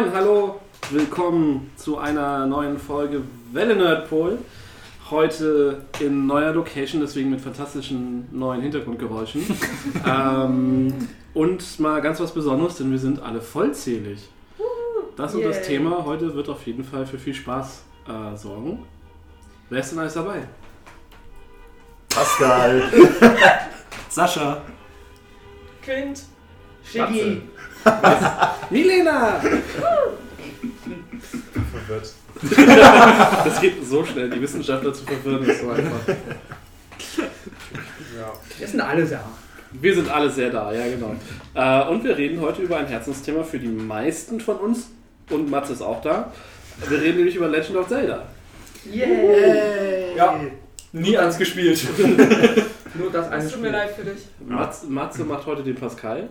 Moin, 0.00 0.14
hallo, 0.14 0.60
willkommen 0.88 1.72
zu 1.76 1.98
einer 1.98 2.46
neuen 2.46 2.78
Folge 2.78 3.20
Welle 3.52 3.76
Nerdpol. 3.76 4.38
Heute 5.10 5.84
in 5.98 6.26
neuer 6.26 6.54
Location, 6.54 7.02
deswegen 7.02 7.28
mit 7.28 7.42
fantastischen 7.42 8.26
neuen 8.32 8.62
Hintergrundgeräuschen. 8.62 9.44
ähm, 10.06 10.94
und 11.34 11.80
mal 11.80 12.00
ganz 12.00 12.18
was 12.18 12.32
Besonderes, 12.32 12.76
denn 12.76 12.90
wir 12.90 12.98
sind 12.98 13.20
alle 13.20 13.42
vollzählig. 13.42 14.26
Das 15.16 15.34
und 15.34 15.44
das 15.44 15.56
Yay. 15.56 15.66
Thema 15.66 16.02
heute 16.06 16.34
wird 16.34 16.48
auf 16.48 16.66
jeden 16.66 16.82
Fall 16.82 17.04
für 17.04 17.18
viel 17.18 17.34
Spaß 17.34 17.82
äh, 18.08 18.36
sorgen. 18.38 18.86
Wer 19.68 19.80
ist 19.80 19.92
denn 19.92 19.98
alles 19.98 20.14
dabei? 20.14 20.48
Pascal. 22.08 22.84
Sascha. 24.08 24.62
Quint. 25.82 26.22
Shiggy. 26.82 27.42
Milena! 28.70 29.40
Verwirrt. 31.72 32.12
Das 33.44 33.60
geht 33.60 33.84
so 33.86 34.02
schnell, 34.04 34.30
die 34.30 34.40
Wissenschaftler 34.40 34.94
zu 34.94 35.04
verwirren 35.04 35.42
ist 35.44 35.60
so 35.60 35.70
einfach. 35.70 36.14
Wir 38.58 38.66
sind 38.66 38.80
alle 38.80 39.04
da. 39.04 39.20
Wir 39.72 39.94
sind 39.94 40.08
alle 40.10 40.30
sehr 40.30 40.50
da, 40.50 40.72
ja 40.72 40.86
genau. 40.86 41.14
Äh, 41.54 41.88
und 41.90 42.02
wir 42.02 42.16
reden 42.16 42.40
heute 42.40 42.62
über 42.62 42.78
ein 42.78 42.86
Herzensthema 42.86 43.42
für 43.44 43.58
die 43.58 43.68
meisten 43.68 44.40
von 44.40 44.56
uns. 44.56 44.88
Und 45.28 45.50
Mats 45.50 45.70
ist 45.70 45.82
auch 45.82 46.00
da. 46.02 46.32
Wir 46.88 47.00
reden 47.00 47.18
nämlich 47.18 47.36
über 47.36 47.48
Legend 47.48 47.76
of 47.76 47.88
Zelda. 47.88 48.26
Yay. 48.90 50.16
Ja. 50.16 50.40
Nie 50.92 51.18
eins 51.18 51.38
gespielt. 51.38 51.80
Nur 52.94 53.12
das 53.12 53.30
eine 53.30 53.44
Es 53.44 53.52
Spiel. 53.52 53.68
leid 53.68 53.90
für 53.90 54.02
dich. 54.04 54.26
Mats, 54.44 54.84
Matze 54.88 55.24
macht 55.24 55.46
heute 55.46 55.62
den 55.62 55.76
Pascal. 55.76 56.28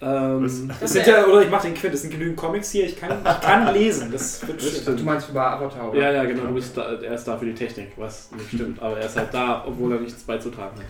Ähm, 0.00 0.44
Es 0.80 0.92
sind 0.92 1.06
ja, 1.06 1.24
oder 1.26 1.42
ich 1.42 1.50
mach 1.50 1.62
den 1.62 1.74
Quint, 1.74 1.94
es 1.94 2.02
sind 2.02 2.10
genügend 2.10 2.36
Comics 2.36 2.70
hier, 2.70 2.84
ich 2.86 2.96
kann, 2.96 3.10
ich 3.24 3.40
kann 3.46 3.72
lesen. 3.72 4.10
Das 4.12 4.46
wird 4.46 4.60
Das 4.62 4.78
stimmt. 4.78 5.00
Du 5.00 5.04
meinst 5.04 5.28
über 5.30 5.50
Avatar, 5.52 5.90
oder? 5.90 5.98
ja, 6.00 6.12
ja, 6.12 6.24
genau. 6.24 6.46
Du 6.46 6.54
bist 6.54 6.76
da, 6.76 6.92
er 6.94 7.14
ist 7.14 7.24
da 7.24 7.38
für 7.38 7.46
die 7.46 7.54
Technik, 7.54 7.92
was 7.96 8.30
nicht 8.32 8.48
stimmt. 8.48 8.82
Aber 8.82 8.98
er 8.98 9.06
ist 9.06 9.16
halt 9.16 9.32
da, 9.32 9.64
obwohl 9.66 9.92
er 9.92 10.00
nichts 10.00 10.22
beizutragen 10.24 10.76
hat. 10.78 10.84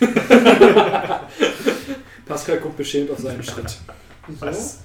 Pascal 2.26 2.58
guckt 2.58 2.76
beschämt 2.76 3.10
auf 3.10 3.18
seinen 3.18 3.42
Schritt. 3.42 3.76
Was? 4.38 4.78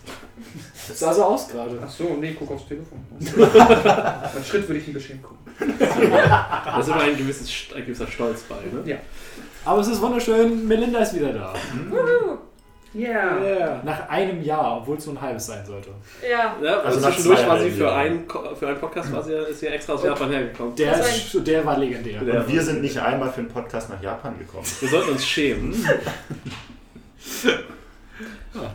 Das 0.87 0.99
sah 0.99 1.13
so 1.13 1.23
aus 1.23 1.47
gerade. 1.47 1.79
Ach 1.83 1.89
so, 1.89 2.17
nee, 2.19 2.35
guck 2.37 2.51
aufs 2.51 2.67
Telefon. 2.67 3.05
Beim 3.19 4.43
Schritt 4.43 4.67
würde 4.67 4.79
ich 4.79 4.87
nie 4.87 4.93
beschämt 4.93 5.21
gucken. 5.23 5.37
Da 5.79 6.79
ist 6.79 6.87
immer 6.87 7.01
ein, 7.01 7.17
gewisses, 7.17 7.49
ein 7.75 7.85
gewisser 7.85 8.07
Stolz 8.07 8.41
bei. 8.43 8.55
Ne? 8.55 8.81
Ja. 8.91 8.97
Aber 9.65 9.81
es 9.81 9.87
ist 9.87 10.01
wunderschön, 10.01 10.67
Melinda 10.67 10.99
ist 10.99 11.13
wieder 11.15 11.33
da. 11.33 11.53
Yeah. 12.95 13.41
Yeah. 13.43 13.81
Nach 13.83 14.09
einem 14.09 14.41
Jahr, 14.41 14.77
obwohl 14.81 14.97
es 14.97 15.05
nur 15.05 15.15
ein 15.15 15.21
halbes 15.21 15.45
sein 15.45 15.63
sollte. 15.65 15.89
Ja. 16.27 16.55
Ja, 16.63 16.79
Also 16.79 16.97
also 17.05 17.09
zwischendurch 17.11 17.47
war 17.47 17.59
sie 17.59 17.69
für 17.71 18.23
Ko- 18.27 18.55
für 18.55 18.67
einen 18.69 18.79
Podcast 18.79 19.11
war 19.11 19.21
sie, 19.23 19.33
ist 19.33 19.59
sie 19.59 19.67
extra 19.67 19.93
aus 19.93 20.03
Japan 20.03 20.31
hergekommen. 20.31 20.75
Der, 20.75 20.99
ist, 20.99 21.47
der 21.47 21.65
war 21.65 21.77
legendär. 21.77 22.21
Der- 22.21 22.39
Und 22.41 22.47
wir 22.51 22.61
sind 22.61 22.81
nicht 22.81 22.97
einmal 22.97 23.29
für 23.31 23.39
einen 23.41 23.49
Podcast 23.49 23.89
nach 23.89 24.01
Japan 24.01 24.37
gekommen. 24.39 24.65
Wir 24.79 24.89
sollten 24.89 25.11
uns 25.11 25.25
schämen. 25.27 25.73
Ja. 28.55 28.73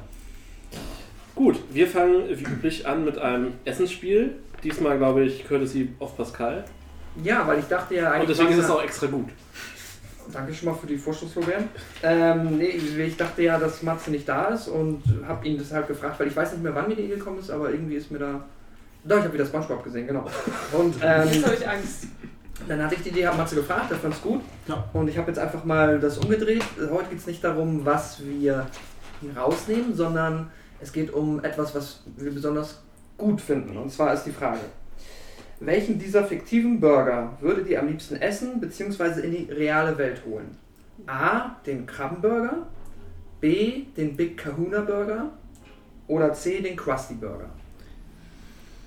Gut, 1.34 1.58
wir 1.70 1.86
fangen 1.88 2.28
wie 2.28 2.44
üblich 2.44 2.86
an 2.86 3.04
mit 3.04 3.18
einem 3.18 3.54
Essensspiel. 3.64 4.36
Diesmal 4.62 4.98
glaube 4.98 5.24
ich, 5.24 5.46
courtesy 5.48 5.92
of 5.98 6.16
Pascal. 6.16 6.64
Ja, 7.24 7.46
weil 7.46 7.58
ich 7.58 7.64
dachte 7.66 7.94
ja 7.96 8.10
eigentlich. 8.12 8.20
Und 8.20 8.38
deswegen 8.38 8.50
ist 8.58 8.64
es 8.66 8.70
auch 8.70 8.82
extra 8.82 9.06
gut. 9.06 9.28
Danke 10.32 10.54
schon 10.54 10.68
mal 10.68 10.74
für 10.74 10.86
die 10.86 10.96
Vorschusslorbeeren. 10.96 11.68
Ähm, 12.02 12.58
nee, 12.58 12.68
ich 12.68 13.16
dachte 13.16 13.42
ja, 13.42 13.58
dass 13.58 13.82
Matze 13.82 14.10
nicht 14.10 14.28
da 14.28 14.48
ist 14.48 14.68
und 14.68 15.02
habe 15.26 15.46
ihn 15.46 15.58
deshalb 15.58 15.88
gefragt, 15.88 16.20
weil 16.20 16.28
ich 16.28 16.36
weiß 16.36 16.52
nicht 16.52 16.62
mehr, 16.62 16.74
wann 16.74 16.88
mir 16.88 16.96
die 16.96 17.02
Idee 17.02 17.16
gekommen 17.16 17.38
ist, 17.38 17.50
aber 17.50 17.70
irgendwie 17.70 17.96
ist 17.96 18.10
mir 18.10 18.18
da. 18.18 18.44
Doch, 19.04 19.18
ich 19.18 19.24
habe 19.24 19.34
wieder 19.34 19.46
Spongebob 19.46 19.82
gesehen, 19.82 20.06
genau. 20.06 20.26
Und 20.72 20.94
ähm, 21.02 21.28
Jetzt 21.30 21.44
habe 21.44 21.56
ich 21.56 21.68
Angst. 21.68 22.06
Dann 22.68 22.82
hatte 22.82 22.94
ich 22.94 23.02
die 23.02 23.08
Idee, 23.08 23.26
habe 23.26 23.36
Matze 23.36 23.56
gefragt, 23.56 23.90
der 23.90 23.98
fand 23.98 24.14
es 24.14 24.22
gut. 24.22 24.40
Ja. 24.68 24.84
Und 24.92 25.08
ich 25.08 25.18
habe 25.18 25.28
jetzt 25.28 25.38
einfach 25.38 25.64
mal 25.64 25.98
das 25.98 26.18
umgedreht. 26.18 26.62
Heute 26.90 27.08
geht 27.10 27.18
es 27.18 27.26
nicht 27.26 27.42
darum, 27.42 27.84
was 27.84 28.24
wir 28.24 28.32
hier 28.32 28.66
rausnehmen, 29.36 29.94
sondern 29.94 30.50
es 30.80 30.92
geht 30.92 31.12
um 31.12 31.42
etwas, 31.42 31.74
was 31.74 32.02
wir 32.16 32.32
besonders 32.32 32.82
gut 33.16 33.40
finden. 33.40 33.76
Und 33.76 33.90
zwar 33.90 34.14
ist 34.14 34.24
die 34.24 34.32
Frage, 34.32 34.60
welchen 35.66 35.98
dieser 35.98 36.24
fiktiven 36.24 36.80
Burger 36.80 37.36
würdet 37.40 37.68
ihr 37.68 37.80
am 37.80 37.88
liebsten 37.88 38.16
essen 38.16 38.60
bzw. 38.60 39.20
in 39.20 39.30
die 39.30 39.52
reale 39.52 39.96
Welt 39.98 40.22
holen? 40.26 40.56
A, 41.06 41.56
den 41.66 41.86
Krabbenburger, 41.86 42.66
B, 43.40 43.84
den 43.96 44.16
Big 44.16 44.36
Kahuna 44.36 44.80
Burger 44.80 45.30
oder 46.06 46.32
C, 46.32 46.60
den 46.60 46.76
Krusty 46.76 47.14
Burger? 47.14 47.50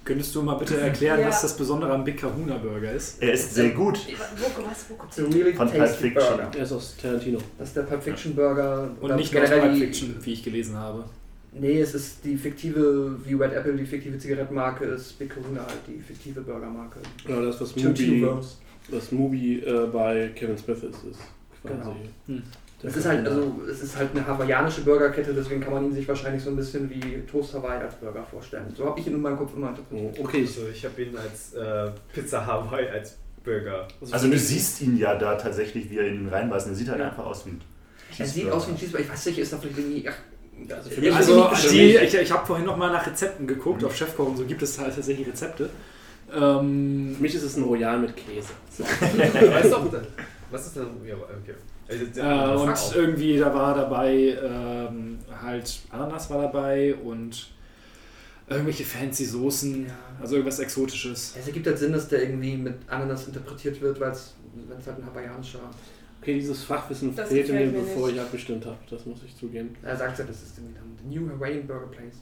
Könntest 0.04 0.36
du 0.36 0.44
mal 0.44 0.54
bitte 0.56 0.80
erklären, 0.80 1.20
Ja. 1.20 1.30
was 1.30 1.42
das 1.42 1.58
Besondere 1.58 1.92
am 1.92 2.04
Big 2.04 2.18
Kahuna 2.22 2.58
Burger 2.58 2.92
ist? 2.92 3.22
Er 3.24 3.34
ist 3.34 3.56
sehr 3.56 3.70
gut. 3.72 4.00
Wo, 4.38 4.64
was, 4.70 4.86
wo 4.90 4.94
kommt 4.96 5.12
It's 5.12 5.20
a 5.20 5.24
really 5.36 5.52
Von 5.54 5.68
Pulp 5.72 5.88
Fiction. 5.90 6.14
Burger. 6.14 6.52
Er 6.56 6.64
ist 6.64 6.72
aus 6.72 6.96
Tarantino. 6.96 7.40
Das 7.58 7.70
ist 7.70 7.78
der 7.78 7.82
Pulp 7.84 8.04
Fiction 8.04 8.36
Burger. 8.36 8.92
Und 9.02 9.16
nicht 9.16 9.34
nur 9.34 9.42
Pulp 9.44 9.78
Fiction, 9.78 10.16
wie 10.22 10.34
ich 10.34 10.44
gelesen 10.44 10.78
habe. 10.78 11.06
Nee, 11.58 11.80
es 11.80 11.94
ist 11.96 12.26
die 12.26 12.36
fiktive, 12.36 13.16
wie 13.24 13.34
Red 13.34 13.54
Apple 13.54 13.74
die 13.76 13.86
fiktive 13.86 14.18
Zigarettenmarke 14.18 14.86
ist, 14.86 15.18
Big 15.18 15.30
Kahuna 15.30 15.62
halt 15.62 15.80
die 15.88 16.02
fiktive 16.02 16.42
Burgermarke. 16.42 17.00
Ja, 17.28 17.42
das, 17.42 17.62
was 17.62 17.76
Mubi, 17.78 18.28
was 18.90 19.12
Mubi 19.12 19.60
äh, 19.62 19.88
bei 19.92 20.32
Kevin 20.36 20.58
Smith 20.58 20.78
ist. 20.84 21.04
ist 21.06 21.20
quasi 21.62 21.74
Genau. 21.78 21.96
Hm. 22.28 22.44
Es 22.84 22.98
ist 22.98 23.06
halt, 23.08 23.26
also, 23.28 23.62
es 23.72 23.82
ist 23.82 23.96
halt 23.98 24.12
eine 24.14 24.28
hawaiianische 24.28 24.82
Burgerkette, 24.82 25.34
deswegen 25.34 25.62
kann 25.62 25.74
man 25.74 25.86
ihn 25.86 25.94
sich 25.94 26.08
wahrscheinlich 26.08 26.44
so 26.44 26.50
ein 26.52 26.56
bisschen 26.56 26.88
wie 26.90 27.00
Toast 27.26 27.54
Hawaii 27.56 27.82
als 27.82 27.96
Burger 27.96 28.24
vorstellen. 28.30 28.66
So 28.76 28.86
habe 28.86 29.00
ich 29.00 29.08
ihn 29.08 29.14
in 29.14 29.22
meinem 29.22 29.38
Kopf 29.38 29.56
immer 29.56 29.70
interpretiert. 29.70 30.16
Oh, 30.20 30.24
Okay, 30.24 30.42
Also 30.42 30.68
ich 30.72 30.86
habe 30.86 31.02
ihn 31.02 31.18
als 31.18 31.54
äh, 31.54 31.90
Pizza 32.14 32.46
Hawaii 32.46 32.88
als 32.90 33.18
Burger. 33.44 33.88
Also 34.12 34.28
du 34.30 34.38
siehst 34.38 34.82
ihn 34.82 34.98
ja 34.98 35.16
da 35.16 35.36
tatsächlich, 35.36 35.90
wie 35.90 35.98
er 35.98 36.08
in 36.08 36.16
ihn 36.24 36.28
reinbeißt. 36.28 36.68
Er 36.68 36.76
sieht 36.76 36.90
halt 36.90 37.00
Ja. 37.00 37.08
einfach 37.10 37.26
aus 37.26 37.46
wie 37.48 37.52
ein 37.52 37.62
Er 38.20 38.26
sieht 38.28 38.52
aus 38.52 38.68
wie 38.68 38.72
ein 38.72 38.78
Cheeseburger. 38.78 39.06
Ich 39.06 39.12
weiß 39.12 39.26
nicht, 39.28 39.40
ist 39.40 39.54
da 39.54 39.58
vielleicht 39.58 39.78
irgendwie. 39.80 40.08
Ach, 40.10 40.18
Also 40.70 40.90
für 40.90 40.96
ich 40.96 41.02
mich 41.08 41.16
Also, 41.16 41.50
nicht, 41.50 41.72
die, 41.72 41.96
ich, 41.98 42.14
ich 42.16 42.32
habe 42.32 42.46
vorhin 42.46 42.66
noch 42.66 42.78
mal 42.78 42.92
nach 42.92 43.06
Rezepten 43.06 43.46
geguckt. 43.48 43.84
Auf 43.84 43.96
Chefkoch 43.96 44.28
und 44.28 44.38
so 44.38 44.46
gibt 44.46 44.62
es 44.62 44.80
halt 44.80 44.96
tatsächlich 44.96 45.28
Rezepte. 45.28 45.70
Ähm, 46.34 47.14
Für 47.16 47.22
mich 47.22 47.36
ist 47.36 47.44
es 47.44 47.56
ein 47.58 47.64
Royal 47.64 48.00
mit 48.00 48.16
Käse. 48.16 48.50
weißt 48.80 49.72
du, 49.74 49.92
was 50.52 50.68
ist 50.68 50.76
denn? 50.76 50.88
Ja, 51.06 51.16
okay. 51.16 51.56
Also, 51.88 52.06
Äh, 52.20 52.62
und 52.64 52.70
auch. 52.74 52.96
irgendwie, 52.96 53.38
da 53.38 53.54
war 53.54 53.76
dabei 53.76 54.38
ähm, 54.44 55.20
halt 55.42 55.80
Ananas 55.92 56.30
war 56.32 56.42
dabei 56.42 56.96
und 56.96 57.50
irgendwelche 58.50 58.84
fancy 58.86 59.26
Soßen, 59.26 59.86
Ja. 59.86 59.92
also 60.22 60.36
irgendwas 60.36 60.60
Exotisches. 60.60 61.36
es 61.40 61.46
ergibt 61.48 61.68
halt 61.68 61.78
Sinn, 61.78 61.92
dass 61.94 62.08
der 62.08 62.24
irgendwie 62.24 62.58
mit 62.58 62.76
Ananas 62.88 63.28
interpretiert 63.28 63.80
wird, 63.82 64.00
weil 64.00 64.12
es 64.12 64.34
wenn 64.68 64.80
es 64.80 64.88
halt 64.88 64.98
ein 65.00 65.06
hawaiianischer. 65.06 65.60
Okay, 66.26 66.34
dieses 66.40 66.64
Fachwissen 66.64 67.16
Das 67.16 67.30
fehlte 67.30 67.54
mir, 67.54 67.68
bevor 67.68 68.08
nicht. 68.08 68.16
ich 68.16 68.22
abgestimmt 68.24 68.66
habe. 68.66 68.78
Das 68.90 69.06
muss 69.06 69.22
ich 69.24 69.38
zugeben. 69.38 69.76
Er 69.84 69.96
sagt 69.96 70.18
ja, 70.18 70.26
das 70.26 70.42
ist 70.42 70.56
the 70.56 70.62
New 71.08 71.30
Hawaiian 71.30 71.68
Burger 71.68 71.86
Place. 71.86 72.16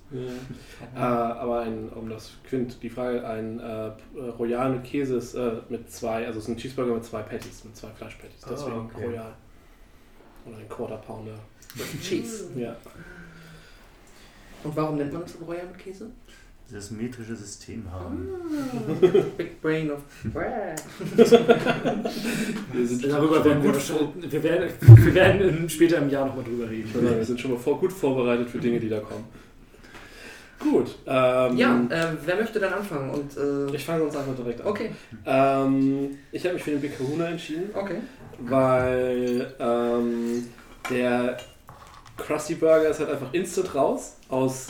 Äh, 0.94 1.00
aber 1.00 1.62
ein, 1.62 1.88
um 1.88 2.10
das 2.10 2.34
Quint, 2.46 2.84
die 2.84 2.90
Frage, 2.90 3.26
ein 3.26 3.62
äh, 3.62 3.92
Royal 4.38 4.74
mit 4.74 4.84
Käse 4.84 5.16
ist 5.16 5.36
äh, 5.36 5.54
mit 5.70 5.90
zwei, 5.90 6.28
also 6.28 6.40
es 6.40 6.46
ist 6.46 6.50
ein 6.50 6.58
Cheeseburger 6.58 6.96
mit 6.96 7.06
zwei 7.06 7.22
Patties, 7.22 7.64
mit 7.64 7.78
zwei 7.78 7.92
Fleischpatties. 7.92 8.44
Ah, 8.44 8.50
Deswegen 8.52 8.78
okay. 8.78 9.06
Royal. 9.06 9.34
Oder 10.48 10.58
ein 10.58 10.68
Quarter 10.68 10.98
Pounder. 10.98 11.40
Cheese. 12.02 12.50
Ja. 12.58 12.76
Und 14.66 14.76
warum 14.76 14.98
nennt 14.98 15.14
man 15.14 15.22
das 15.22 15.38
Royal 15.48 15.68
mit 15.68 15.78
Käse? 15.78 16.12
Das 16.74 16.92
metrische 16.92 17.36
System 17.36 17.84
haben. 17.92 18.28
Big 19.38 19.62
Brain 19.62 19.92
of 19.92 20.00
Bread. 20.34 20.82
Wir 22.74 22.88
sind, 22.88 23.06
Darüber 23.12 23.44
werden 23.46 23.64
wir, 23.64 23.74
wahrscheinlich- 23.74 24.32
wir 24.32 24.44
werden, 24.44 24.70
wir 24.82 25.14
werden 25.16 25.42
in- 25.42 25.70
später 25.70 25.98
im 26.00 26.10
Jahr 26.10 26.26
nochmal 26.26 26.44
drüber 26.44 26.70
reden. 26.70 26.90
Genau, 26.94 27.16
wir 27.16 27.26
sind 27.26 27.40
schon 27.40 27.52
mal 27.52 27.60
vor, 27.60 27.80
gut 27.80 27.92
vorbereitet 27.94 28.50
für 28.50 28.58
Dinge, 28.60 28.80
die 28.80 28.90
da 28.90 29.00
kommen. 29.00 29.26
Gut. 30.60 30.96
Ähm, 31.06 31.58
Ja, 31.58 31.82
äh, 31.90 32.08
wer 32.26 32.36
möchte 32.38 32.60
dann 32.60 32.74
anfangen? 32.74 33.10
Und, 33.10 33.36
äh, 33.38 33.76
ich 33.76 33.84
fange 33.84 34.00
sonst 34.02 34.16
einfach 34.16 34.36
direkt 34.36 34.62
an. 34.62 34.68
okay, 34.68 34.92
Ähm, 35.26 36.12
ich 36.32 36.44
habe 36.46 36.54
mich 36.56 36.64
für 36.64 36.72
den 36.72 36.82
Big 36.82 36.98
Kahuna 36.98 37.28
entschieden, 37.28 37.70
okay. 37.74 37.98
weil 38.40 39.54
ähm, 39.60 40.48
der 40.90 41.38
Krusty 42.18 42.56
Burger 42.56 42.90
ist 42.90 43.00
halt 43.00 43.10
einfach 43.10 43.34
instant 43.34 43.76
raus 43.76 44.16
aus 44.30 44.68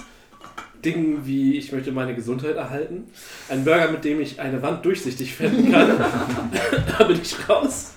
Dingen 0.85 1.25
wie 1.25 1.57
ich 1.57 1.71
möchte 1.71 1.91
meine 1.91 2.15
Gesundheit 2.15 2.55
erhalten. 2.55 3.05
Ein 3.49 3.63
Burger, 3.63 3.89
mit 3.91 4.03
dem 4.03 4.19
ich 4.21 4.39
eine 4.39 4.61
Wand 4.61 4.83
durchsichtig 4.85 5.35
färben 5.35 5.71
kann. 5.71 5.91
da 6.97 7.03
bin 7.05 7.19
ich 7.21 7.35
raus. 7.49 7.93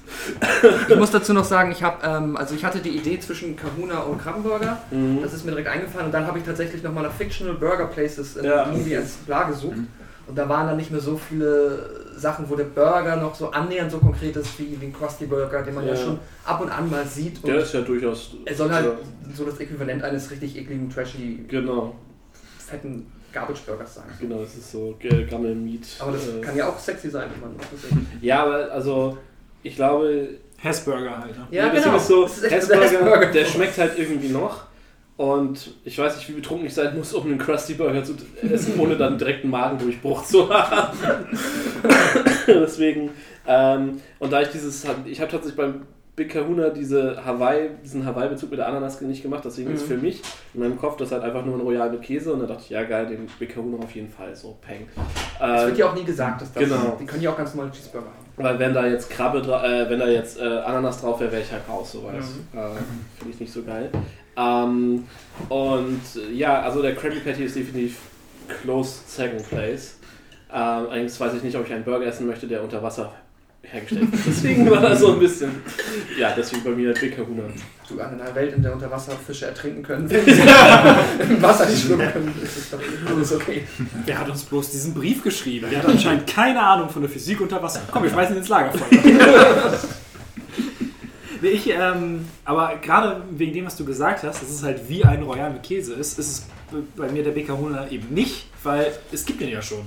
Ich 0.88 0.96
muss 0.96 1.10
dazu 1.10 1.32
noch 1.32 1.44
sagen, 1.44 1.70
ich 1.72 1.82
habe, 1.82 2.04
ähm, 2.06 2.36
also 2.36 2.54
ich 2.54 2.64
hatte 2.64 2.78
die 2.80 2.90
Idee 2.90 3.18
zwischen 3.20 3.56
Kahuna 3.56 4.00
und 4.00 4.18
Krabbenburger. 4.20 4.78
Mhm. 4.90 5.20
Das 5.22 5.32
ist 5.32 5.44
mir 5.44 5.50
direkt 5.52 5.68
eingefallen 5.68 6.06
und 6.06 6.12
dann 6.12 6.26
habe 6.26 6.38
ich 6.38 6.44
tatsächlich 6.44 6.82
nochmal 6.82 7.04
nach 7.04 7.12
Fictional 7.12 7.54
Burger 7.54 7.86
Places 7.86 8.36
in 8.36 8.44
Ja. 8.44 8.66
Movie 8.66 8.96
als 8.96 9.12
Bla 9.26 9.44
gesucht. 9.44 9.76
Und 10.28 10.36
da 10.36 10.48
waren 10.48 10.66
dann 10.66 10.76
nicht 10.76 10.90
mehr 10.90 11.00
so 11.00 11.16
viele 11.16 11.88
Sachen, 12.16 12.48
wo 12.50 12.56
der 12.56 12.64
Burger 12.64 13.14
noch 13.16 13.34
so 13.36 13.50
annähernd 13.52 13.92
so 13.92 13.98
konkret 13.98 14.34
ist 14.36 14.58
wie 14.58 14.76
den 14.76 14.92
Krusty 14.92 15.26
Burger, 15.26 15.62
den 15.62 15.74
man 15.74 15.86
ja, 15.86 15.94
Ja. 15.94 15.96
schon 16.00 16.18
ab 16.44 16.60
und 16.60 16.70
an 16.70 16.90
mal 16.90 17.06
sieht. 17.06 17.46
Der 17.46 17.58
ist 17.58 17.72
ja 17.74 17.82
durchaus. 17.82 18.34
er 18.44 18.54
soll 18.54 18.70
halt 18.72 18.90
so 19.34 19.44
das 19.44 19.58
Äquivalent 19.60 20.02
eines 20.02 20.28
richtig 20.30 20.56
ekligen, 20.56 20.90
trashy, 20.90 21.44
Genau, 21.46 21.94
fetten 22.66 23.06
Garbage 23.32 23.60
Burgers 23.66 23.94
sein. 23.94 24.04
genau, 24.20 24.42
es 24.42 24.56
ist 24.56 24.72
so 24.72 24.96
Gammel 25.28 25.54
Meat. 25.54 25.86
Aber 25.98 26.12
das 26.12 26.28
äh, 26.28 26.40
kann 26.40 26.56
ja 26.56 26.68
auch 26.68 26.78
sexy 26.78 27.10
sein, 27.10 27.28
wenn 27.34 27.40
man 27.40 27.58
das. 27.58 27.68
Ja, 28.22 28.44
aber 28.44 28.70
also 28.72 29.18
ich 29.62 29.76
glaube, 29.76 30.30
Hessburger 30.58 31.18
halt. 31.18 31.36
Ne? 31.36 31.46
Ja, 31.50 31.68
das 31.68 31.84
genau. 31.84 31.96
ist 31.96 32.06
so, 32.06 32.22
Das 32.22 32.38
ist 32.38 32.50
Hessburger. 32.50 33.26
der 33.26 33.44
schmeckt 33.44 33.76
halt 33.78 33.98
irgendwie 33.98 34.28
noch. 34.28 34.64
Und 35.16 35.74
ich 35.84 35.98
weiß 35.98 36.16
nicht, 36.16 36.28
wie 36.28 36.34
betrunken 36.34 36.66
ich 36.66 36.74
sein 36.74 36.94
muss, 36.96 37.14
um 37.14 37.24
einen 37.24 37.38
Krusty 37.38 37.72
Burger 37.74 38.04
zu 38.04 38.14
essen, 38.50 38.78
ohne 38.78 38.96
dann 38.96 39.16
direkt 39.16 39.44
einen 39.44 39.50
Magendurchbruch 39.50 40.24
zu 40.24 40.48
haben. 40.50 40.98
Deswegen, 42.46 43.10
ähm, 43.46 44.00
und 44.18 44.30
da 44.30 44.42
ich 44.42 44.48
dieses, 44.48 44.84
ich 45.06 45.20
habe 45.20 45.30
tatsächlich 45.30 45.56
beim 45.56 45.82
Big 46.16 46.30
Kahuna 46.30 46.70
diese 46.70 47.22
Hawaii, 47.24 47.68
diesen 47.84 48.06
Hawaii-Bezug 48.06 48.48
mit 48.50 48.58
der 48.58 48.68
Ananas 48.68 48.98
nicht 49.02 49.22
gemacht, 49.22 49.42
deswegen 49.44 49.70
ist 49.74 49.82
Mhm. 49.82 49.86
für 49.94 49.96
mich 49.98 50.22
in 50.54 50.60
meinem 50.60 50.78
Kopf 50.78 50.96
das 50.96 51.12
halt 51.12 51.22
einfach 51.22 51.44
nur 51.44 51.56
ein 51.56 51.60
Royal 51.60 51.90
mit 51.90 52.00
Käse 52.02 52.32
und 52.32 52.40
da 52.40 52.46
dachte 52.46 52.62
ich, 52.64 52.70
ja 52.70 52.82
geil, 52.84 53.06
den 53.06 53.26
Big 53.38 53.54
Kahuna 53.54 53.76
auf 53.84 53.94
jeden 53.94 54.08
Fall, 54.08 54.34
so 54.34 54.56
peng. 54.66 54.88
Es 55.38 55.62
Äh, 55.64 55.66
wird 55.66 55.78
ja 55.78 55.90
auch 55.90 55.94
nie 55.94 56.04
gesagt, 56.04 56.40
dass 56.40 56.52
das. 56.54 56.62
genau. 56.64 56.96
Die 56.98 57.04
können 57.04 57.22
ja 57.22 57.30
auch 57.32 57.36
ganz 57.36 57.54
normale 57.54 57.70
Cheeseburger 57.74 58.06
haben. 58.06 58.26
weil 58.44 58.58
wenn 58.58 58.72
da 58.74 58.86
jetzt 58.86 59.10
Krabbe, 59.10 59.38
äh, 59.40 59.90
wenn 59.90 59.98
da 59.98 60.08
jetzt 60.08 60.38
äh, 60.40 60.42
Ananas 60.44 61.00
drauf 61.02 61.20
wäre, 61.20 61.30
wäre 61.32 61.42
ich 61.42 61.52
halt 61.52 61.62
raus, 61.68 61.92
so 61.92 62.02
weiß. 62.04 62.24
Mhm. 62.52 62.58
Äh, 62.58 62.62
Finde 63.18 63.34
ich 63.34 63.40
nicht 63.40 63.52
so 63.52 63.62
geil. 63.62 63.90
Ähm, 64.38 65.04
und 65.50 66.00
äh, 66.16 66.32
ja, 66.34 66.60
also 66.62 66.80
der 66.82 66.94
Krabby 66.94 67.20
Patty 67.20 67.44
ist 67.44 67.56
definitiv 67.56 67.98
close 68.62 69.00
second 69.06 69.46
place. 69.48 69.98
Ähm, 70.52 70.58
allerdings 70.90 71.18
weiß 71.20 71.34
ich 71.34 71.42
nicht, 71.42 71.56
ob 71.56 71.66
ich 71.66 71.72
einen 71.72 71.84
Burger 71.84 72.06
essen 72.06 72.26
möchte, 72.26 72.46
der 72.46 72.62
unter 72.62 72.82
Wasser 72.82 73.12
hergestellt 73.62 74.12
wird. 74.12 74.22
Deswegen 74.26 74.70
war 74.70 74.80
das 74.80 75.00
so 75.00 75.12
ein 75.12 75.18
bisschen. 75.18 75.50
Ja, 76.18 76.32
deswegen 76.36 76.64
bei 76.64 76.70
mir 76.70 76.92
der 76.92 77.00
Big 77.00 77.16
Kahuna. 77.16 77.44
Du 77.88 78.00
an 78.00 78.20
einer 78.20 78.34
Welt, 78.34 78.54
in 78.54 78.62
der 78.62 78.72
unter 78.72 78.90
Wasser 78.90 79.12
Fische 79.12 79.46
ertrinken 79.46 79.82
können, 79.82 80.10
wenn 80.10 80.24
sie 80.24 80.42
im 81.34 81.42
Wasser 81.42 81.68
nicht 81.68 81.82
schwimmen 81.84 82.10
können, 82.12 82.34
ist 82.42 82.56
es 82.56 82.70
doch 82.70 82.80
alles 83.06 83.32
okay. 83.32 83.64
Wer 84.04 84.18
hat 84.18 84.28
uns 84.28 84.42
bloß 84.44 84.70
diesen 84.70 84.94
Brief 84.94 85.22
geschrieben? 85.22 85.68
Der 85.70 85.80
hat 85.80 85.88
anscheinend 85.88 86.26
keine 86.26 86.60
Ahnung 86.60 86.88
von 86.88 87.02
der 87.02 87.10
Physik 87.10 87.40
unter 87.40 87.62
Wasser. 87.62 87.82
Komm, 87.90 88.02
wir 88.02 88.10
schmeißen 88.10 88.34
ihn 88.34 88.38
ins 88.38 88.48
Lagerfeuer. 88.48 88.88
Nee, 91.42 91.48
ich, 91.48 91.68
ähm, 91.68 92.26
aber 92.44 92.76
gerade 92.80 93.22
wegen 93.30 93.52
dem, 93.52 93.66
was 93.66 93.76
du 93.76 93.84
gesagt 93.84 94.22
hast, 94.22 94.42
dass 94.42 94.48
es 94.48 94.62
halt 94.62 94.88
wie 94.88 95.04
ein 95.04 95.22
Royal 95.22 95.52
mit 95.52 95.62
Käse 95.62 95.92
ist, 95.94 96.18
ist 96.18 96.28
es 96.28 96.46
bei 96.96 97.10
mir 97.10 97.22
der 97.22 97.32
Beckerhuna 97.32 97.90
eben 97.90 98.12
nicht, 98.12 98.46
weil 98.62 98.92
es 99.12 99.24
gibt 99.24 99.40
den 99.40 99.50
ja 99.50 99.62
schon. 99.62 99.86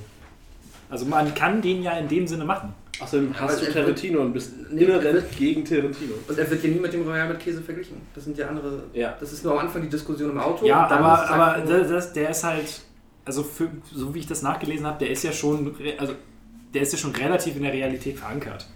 Also 0.89 1.05
man 1.05 1.33
kann 1.33 1.61
den 1.61 1.83
ja 1.83 1.93
in 1.97 2.07
dem 2.07 2.27
Sinne 2.27 2.45
machen. 2.45 2.73
Außerdem 2.99 3.33
Aber 3.37 3.47
hast 3.47 3.61
du 3.61 3.71
Tarantino 3.71 4.21
und 4.21 4.33
bist 4.33 4.53
inhärent 4.71 5.25
gegen 5.37 5.63
Tarantino. 5.63 6.15
Und 6.27 6.37
er 6.37 6.49
wird 6.49 6.61
hier 6.61 6.71
nie 6.71 6.79
mit 6.79 6.91
dem 6.91 7.07
Royal 7.07 7.29
mit 7.29 7.39
Käse 7.39 7.61
verglichen. 7.61 7.97
Das 8.13 8.25
sind 8.25 8.37
ja 8.37 8.47
andere. 8.47 8.83
Ja. 8.93 9.15
Das 9.19 9.31
ist 9.31 9.43
nur 9.43 9.53
am 9.53 9.59
Anfang 9.59 9.81
die 9.81 9.89
Diskussion 9.89 10.31
im 10.31 10.37
Auto. 10.37 10.65
Ja, 10.65 10.87
aber, 10.87 11.29
aber 11.29 11.65
das, 11.65 11.89
das, 11.89 12.13
der 12.13 12.29
ist 12.29 12.43
halt, 12.43 12.81
also 13.23 13.43
für, 13.43 13.69
so 13.93 14.13
wie 14.13 14.19
ich 14.19 14.27
das 14.27 14.41
nachgelesen 14.41 14.85
habe, 14.85 14.99
der 14.99 15.11
ist 15.11 15.23
ja 15.23 15.31
schon, 15.31 15.75
also 15.97 16.13
der 16.73 16.81
ist 16.81 16.91
ja 16.91 16.97
schon 16.97 17.11
relativ 17.11 17.55
in 17.55 17.63
der 17.63 17.73
Realität 17.73 18.19
verankert. 18.19 18.67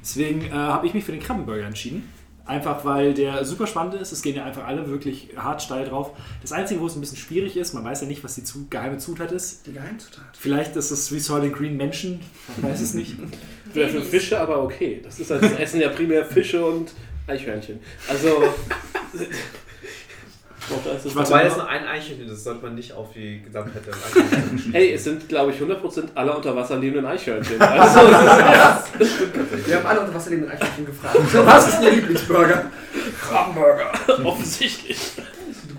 Deswegen 0.00 0.42
äh, 0.42 0.50
habe 0.50 0.86
ich 0.86 0.94
mich 0.94 1.04
für 1.04 1.12
den 1.12 1.20
Krabbenburger 1.20 1.66
entschieden. 1.66 2.08
Einfach 2.48 2.82
weil 2.86 3.12
der 3.12 3.44
super 3.44 3.66
spannend 3.66 3.94
ist. 3.94 4.10
Es 4.10 4.22
gehen 4.22 4.34
ja 4.34 4.44
einfach 4.44 4.66
alle 4.66 4.88
wirklich 4.88 5.28
hart 5.36 5.62
steil 5.62 5.84
drauf. 5.86 6.12
Das 6.40 6.50
Einzige, 6.50 6.80
wo 6.80 6.86
es 6.86 6.96
ein 6.96 7.00
bisschen 7.00 7.18
schwierig 7.18 7.58
ist, 7.58 7.74
man 7.74 7.84
weiß 7.84 8.00
ja 8.00 8.06
nicht, 8.06 8.24
was 8.24 8.36
die 8.36 8.42
zu, 8.42 8.66
geheime 8.70 8.96
Zutat 8.96 9.32
ist. 9.32 9.66
die 9.66 9.74
Geheimzutat. 9.74 10.24
Vielleicht 10.32 10.74
ist 10.74 10.90
es 10.90 11.12
wie 11.12 11.20
Soylent 11.20 11.54
Green 11.54 11.76
Menschen, 11.76 12.20
man 12.56 12.72
weiß 12.72 12.80
es 12.80 12.94
nicht. 12.94 13.16
Wäre 13.74 13.90
für 13.90 14.00
Fische 14.00 14.40
aber 14.40 14.62
okay. 14.62 15.00
Das 15.04 15.20
ist 15.20 15.30
halt, 15.30 15.42
das 15.42 15.52
essen 15.52 15.80
ja 15.82 15.90
primär 15.90 16.24
Fische 16.24 16.64
und 16.64 16.92
Eichhörnchen. 17.26 17.80
Also. 18.08 18.28
ich 20.70 21.06
ist 21.06 21.16
aber- 21.16 21.42
das 21.42 21.56
nur 21.56 21.68
ein 21.68 21.86
Eichhörnchen 21.86 22.28
ist, 22.28 22.44
sollte 22.44 22.64
man 22.64 22.74
nicht 22.74 22.92
auf 22.92 23.12
die 23.12 23.42
Gesamtheit 23.42 23.82
der 23.86 23.94
Eichhörnchen 23.94 24.58
schließen. 24.58 24.74
Ey, 24.74 24.92
es 24.92 25.04
sind, 25.04 25.28
glaube 25.28 25.52
ich, 25.52 25.60
100% 25.60 26.08
aller 26.14 26.36
unter 26.36 26.54
Wasser 26.56 26.76
lebenden 26.78 27.06
Eichhörnchen. 27.06 27.60
Also, 27.78 28.00
das 28.10 28.90
ist 29.00 29.66
Wir 29.68 29.76
haben 29.76 29.86
alle 29.86 30.00
unter 30.00 30.14
Wasser 30.14 30.30
lebenden 30.30 30.52
Eichhörnchen 30.52 30.86
gefragt. 30.86 31.16
Was 31.46 31.68
ist 31.68 31.82
Ihr 31.82 31.90
Lieblingsburger? 31.92 32.64
Krabbenburger. 33.20 33.92
offensichtlich. 34.24 34.98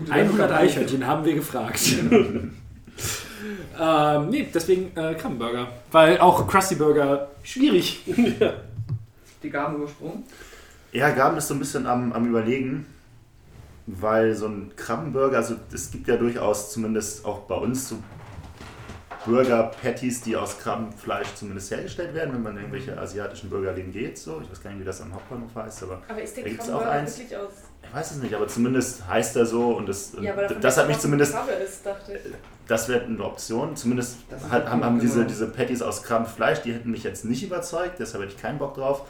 100 0.09 0.51
Eichhörnchen 0.51 1.05
haben 1.05 1.25
wir 1.25 1.35
gefragt. 1.35 1.79
ähm, 2.11 2.51
nee, 4.29 4.47
deswegen 4.53 4.95
äh, 4.97 5.13
Krabbenburger. 5.15 5.67
Weil 5.91 6.19
auch 6.19 6.47
Krusty 6.47 6.75
Burger 6.75 7.29
schwierig. 7.43 8.01
Die 9.43 9.49
Gaben 9.49 9.75
übersprungen. 9.77 10.23
Ja, 10.91 11.11
Gaben 11.11 11.37
ist 11.37 11.47
so 11.47 11.53
ein 11.53 11.59
bisschen 11.59 11.85
am, 11.85 12.11
am 12.11 12.27
Überlegen, 12.27 12.85
weil 13.99 14.35
so 14.35 14.47
ein 14.47 14.71
Krabbenburger, 14.75 15.37
also 15.37 15.55
es 15.73 15.89
gibt 15.91 16.07
ja 16.07 16.15
durchaus 16.17 16.71
zumindest 16.71 17.25
auch 17.25 17.39
bei 17.39 17.55
uns 17.55 17.89
so 17.89 17.97
Burger-Patties, 19.25 20.21
die 20.21 20.35
aus 20.37 20.57
Krabbenfleisch 20.59 21.35
zumindest 21.35 21.71
hergestellt 21.71 22.13
werden, 22.13 22.33
wenn 22.33 22.43
man 22.43 22.53
in 22.53 22.59
irgendwelche 22.59 22.97
asiatischen 22.97 23.49
Burgerläden 23.49 23.91
geht. 23.91 24.17
So. 24.17 24.39
Ich 24.41 24.49
weiß 24.49 24.63
gar 24.63 24.69
nicht, 24.71 24.79
wie 24.79 24.85
das 24.85 25.01
am 25.01 25.13
Hauptbahnhof 25.13 25.53
heißt, 25.55 25.83
aber 25.83 26.01
Aber 26.07 26.21
ist 26.21 26.37
der 26.37 26.43
Da 26.45 26.49
gibt's 26.49 26.69
auch 26.69 26.85
eins. 26.85 27.17
wirklich 27.19 27.37
aus... 27.37 27.51
ich 27.83 27.93
weiß 27.93 28.11
es 28.11 28.17
nicht, 28.17 28.33
aber 28.33 28.47
zumindest 28.47 29.07
heißt 29.07 29.35
er 29.35 29.45
so 29.45 29.71
und 29.71 29.89
das, 29.89 30.13
Ja, 30.21 30.35
das 30.47 30.77
hat 30.77 30.87
mich 30.87 30.99
zumindest 30.99 31.35
ist, 31.35 31.85
dachte 31.85 32.13
ich. 32.13 32.31
das 32.67 32.87
wäre 32.87 33.03
eine 33.03 33.23
Option. 33.23 33.75
Zumindest 33.75 34.17
auch 34.31 34.51
haben, 34.51 34.85
haben 34.85 34.99
diese, 34.99 35.15
genau. 35.17 35.27
diese 35.27 35.47
Patties 35.47 35.81
aus 35.81 36.03
Krabbenfleisch, 36.03 36.61
die 36.61 36.73
hätten 36.73 36.89
mich 36.91 37.03
jetzt 37.03 37.25
nicht 37.25 37.43
überzeugt, 37.43 37.99
deshalb 37.99 38.23
hätte 38.23 38.35
ich 38.35 38.41
keinen 38.41 38.57
Bock 38.57 38.75
drauf. 38.75 39.05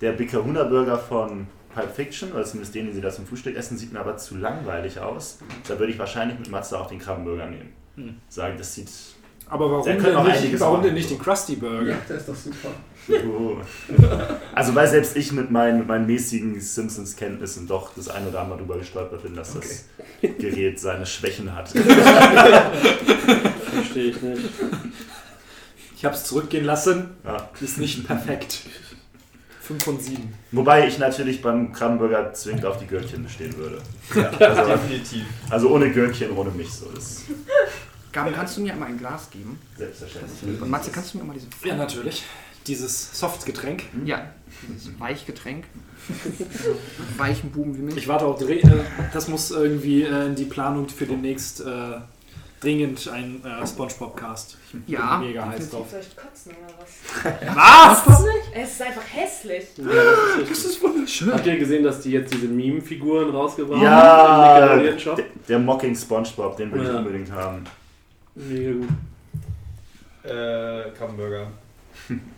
Der 0.00 0.12
Big 0.12 0.30
Kahuna 0.30 0.64
Burger 0.64 0.98
von 0.98 1.46
Pulp 1.74 1.94
Fiction, 1.94 2.32
oder 2.32 2.44
zumindest 2.44 2.74
den, 2.74 2.86
den 2.86 2.94
sie 2.94 3.00
da 3.00 3.10
zum 3.10 3.26
Frühstück 3.26 3.56
essen, 3.56 3.76
sieht 3.76 3.92
mir 3.92 4.00
aber 4.00 4.16
zu 4.16 4.36
langweilig 4.36 5.00
aus. 5.00 5.38
Da 5.66 5.78
würde 5.78 5.92
ich 5.92 5.98
wahrscheinlich 5.98 6.38
mit 6.38 6.50
Matze 6.50 6.78
auch 6.78 6.86
den 6.86 6.98
Krabbenburger 6.98 7.46
nehmen. 7.46 7.72
Hm. 7.96 8.14
Sagen, 8.28 8.54
das 8.56 8.74
sieht. 8.74 8.88
Aber 9.48 9.70
warum, 9.70 9.84
Der 9.84 9.96
denn 9.96 10.02
nicht, 10.02 10.14
warum 10.60 10.76
machen, 10.76 10.84
denn 10.84 10.94
nicht 10.94 11.08
so. 11.08 11.16
den 11.16 11.22
Krusty 11.22 11.56
Burger? 11.56 11.90
Ja, 11.90 11.96
das 12.08 12.20
ist 12.20 12.28
doch 12.28 12.34
super. 12.34 12.68
Oh. 13.28 13.58
Also, 14.54 14.74
weil 14.74 14.88
selbst 14.88 15.14
ich 15.16 15.32
mit 15.32 15.50
meinen, 15.50 15.80
mit 15.80 15.88
meinen 15.88 16.06
mäßigen 16.06 16.58
Simpsons-Kenntnissen 16.58 17.66
doch 17.66 17.94
das 17.94 18.08
ein 18.08 18.26
oder 18.26 18.40
andere 18.40 18.60
drüber 18.60 18.78
gestolpert 18.78 19.22
bin, 19.22 19.36
dass 19.36 19.52
das 19.52 19.84
Gerät 20.22 20.80
seine 20.80 21.04
Schwächen 21.04 21.54
hat. 21.54 21.68
Verstehe 21.68 22.70
ich 24.10 24.22
nicht. 24.22 24.40
Ich 25.96 26.04
habe 26.06 26.14
es 26.14 26.24
zurückgehen 26.24 26.64
lassen. 26.64 27.10
Ja. 27.24 27.50
Ist 27.60 27.76
nicht 27.78 28.06
perfekt. 28.06 28.60
5 29.64 29.82
von 29.84 29.98
7. 30.00 30.32
Wobei 30.52 30.86
ich 30.86 30.98
natürlich 30.98 31.40
beim 31.42 31.72
Krabbenburger 31.72 32.32
zwingend 32.34 32.64
auf 32.66 32.78
die 32.78 32.86
Gürkchen 32.86 33.28
stehen 33.28 33.56
würde. 33.56 33.80
Ja, 34.14 34.28
Also, 34.48 34.72
definitiv. 34.72 35.24
also 35.50 35.70
ohne 35.70 35.90
Gürkchen, 35.90 36.30
ohne 36.36 36.50
mich 36.50 36.70
so. 36.70 36.90
Ist 36.96 37.22
Gaben, 38.12 38.32
kannst 38.32 38.56
du 38.56 38.60
mir 38.60 38.72
einmal 38.74 38.88
ein 38.90 38.98
Glas 38.98 39.28
geben? 39.30 39.58
selbstverständlich. 39.76 40.60
Und 40.60 40.70
Matze, 40.70 40.90
kannst 40.92 41.14
du 41.14 41.18
mir 41.18 41.24
mal 41.24 41.34
diese 41.34 41.46
Ja, 41.66 41.74
natürlich. 41.76 42.22
Dieses 42.66 43.18
Softgetränk. 43.18 43.82
Ja, 44.04 44.30
dieses 44.68 44.98
Weichgetränk. 45.00 45.64
Weichen 47.18 47.50
Buben 47.50 47.76
wie 47.76 47.82
mich. 47.82 47.96
Ich 47.96 48.08
warte 48.08 48.24
auch, 48.26 48.40
dre- 48.40 48.62
äh, 48.64 48.84
das 49.12 49.28
muss 49.28 49.50
irgendwie 49.50 50.02
äh, 50.02 50.26
in 50.26 50.34
die 50.34 50.44
Planung 50.44 50.88
für 50.88 51.06
demnächst 51.06 51.60
äh, 51.60 51.64
dringend 52.64 53.08
ein 53.08 53.42
äh, 53.44 53.66
Spongebob-Cast. 53.66 54.56
Ich 54.66 54.72
bin 54.72 54.82
Ja, 54.86 55.18
mega 55.18 55.46
heiß 55.46 55.70
drauf. 55.70 55.86
Soll 55.90 56.00
ich 56.00 56.16
kotzen 56.16 56.52
oder 56.52 56.74
was? 56.80 58.06
Was? 58.08 58.24
Es 58.54 58.72
ist 58.72 58.82
einfach 58.82 59.02
hässlich. 59.12 59.66
Das 59.76 60.64
ist 60.64 60.82
wunderschön. 60.82 61.32
Habt 61.32 61.46
ihr 61.46 61.58
gesehen, 61.58 61.84
dass 61.84 62.00
die 62.00 62.12
jetzt 62.12 62.32
diese 62.32 62.46
Meme-Figuren 62.48 63.30
rausgebracht 63.30 63.82
Ja, 63.82 63.90
haben? 63.90 64.76
Nickelodeon-Shop? 64.78 65.16
der, 65.16 65.24
der 65.48 65.58
Mocking 65.58 65.94
Spongebob, 65.94 66.56
den 66.56 66.72
will 66.72 66.82
ich 66.82 66.88
Ja. 66.88 66.98
unbedingt 66.98 67.30
haben. 67.32 67.64
Mega 68.34 68.72
gut. 68.72 68.88
Äh, 70.24 70.90
Krabbenburger. 70.96 71.48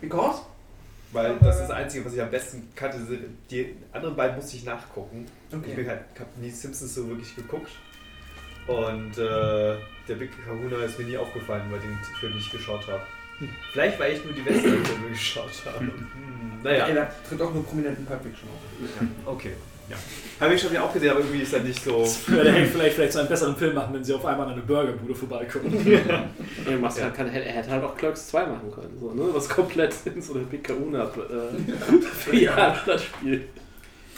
Because? 0.01 0.41
Weil 1.13 1.37
das 1.39 1.55
ist 1.55 1.61
das 1.63 1.71
Einzige, 1.71 2.05
was 2.05 2.13
ich 2.13 2.21
am 2.21 2.29
besten 2.29 2.67
kannte. 2.75 2.97
Die 3.49 3.75
anderen 3.93 4.15
beiden 4.15 4.35
musste 4.35 4.57
ich 4.57 4.65
nachgucken. 4.65 5.25
Ich 5.49 5.55
Okay. 5.55 5.73
bin 5.73 5.87
halt, 5.87 6.01
hab 6.19 6.37
nie 6.37 6.49
Simpsons 6.49 6.93
so 6.93 7.07
wirklich 7.07 7.33
geguckt. 7.35 7.71
Und 8.67 9.17
äh, 9.17 9.75
der 10.07 10.15
Big 10.15 10.31
Kahuna 10.45 10.83
ist 10.83 10.97
mir 10.99 11.05
nie 11.05 11.17
aufgefallen, 11.17 11.63
weil 11.69 11.79
ich 11.79 11.85
den 11.85 12.15
Film 12.19 12.35
nicht 12.35 12.51
geschaut 12.51 12.87
habe. 12.87 13.01
Vielleicht, 13.71 13.99
weil 13.99 14.13
ich 14.13 14.23
nur 14.23 14.33
die 14.33 14.45
Western-Filme 14.45 15.09
geschaut 15.11 15.51
habe. 15.65 15.79
Hm, 15.85 15.91
Ey, 16.63 16.79
naja, 16.79 16.93
da 16.93 17.11
tritt 17.27 17.41
auch 17.41 17.53
nur 17.53 17.63
prominenten 17.65 18.05
Pulp 18.05 18.23
Fiction 18.23 18.49
auf. 18.49 19.33
okay. 19.33 19.51
Ja. 19.89 19.95
Habe 20.41 20.53
ich 20.53 20.61
schon 20.61 20.71
wieder 20.71 20.83
auch 20.83 20.91
gesehen, 20.91 21.11
aber 21.11 21.21
irgendwie 21.21 21.41
ist 21.41 21.53
er 21.53 21.61
nicht 21.61 21.81
so. 21.81 22.05
Würde 22.27 22.51
Hank 22.51 22.67
vielleicht, 22.67 22.95
vielleicht 22.95 23.13
so 23.13 23.19
einen 23.19 23.29
besseren 23.29 23.55
Film 23.55 23.73
machen, 23.73 23.93
wenn 23.93 24.03
sie 24.03 24.13
auf 24.13 24.25
einmal 24.25 24.47
an 24.47 24.53
eine 24.53 24.61
Burgerbude 24.61 25.15
vorbeikommen. 25.15 25.73
Er, 26.67 26.77
macht 26.77 27.01
halt, 27.01 27.13
kann, 27.13 27.27
er 27.27 27.53
hätte 27.53 27.71
halt 27.71 27.83
auch 27.83 27.95
Clerks 27.95 28.27
2 28.27 28.45
machen 28.47 28.71
können, 28.71 28.97
so, 28.99 29.13
ne? 29.13 29.23
was 29.31 29.47
komplett 29.47 29.95
in 30.13 30.21
so 30.21 30.33
einer 30.33 30.43
Big 30.43 30.65
Kahuna 30.65 31.03
äh, 31.05 32.01
Filiale 32.01 32.75
stattspielt. 32.75 33.47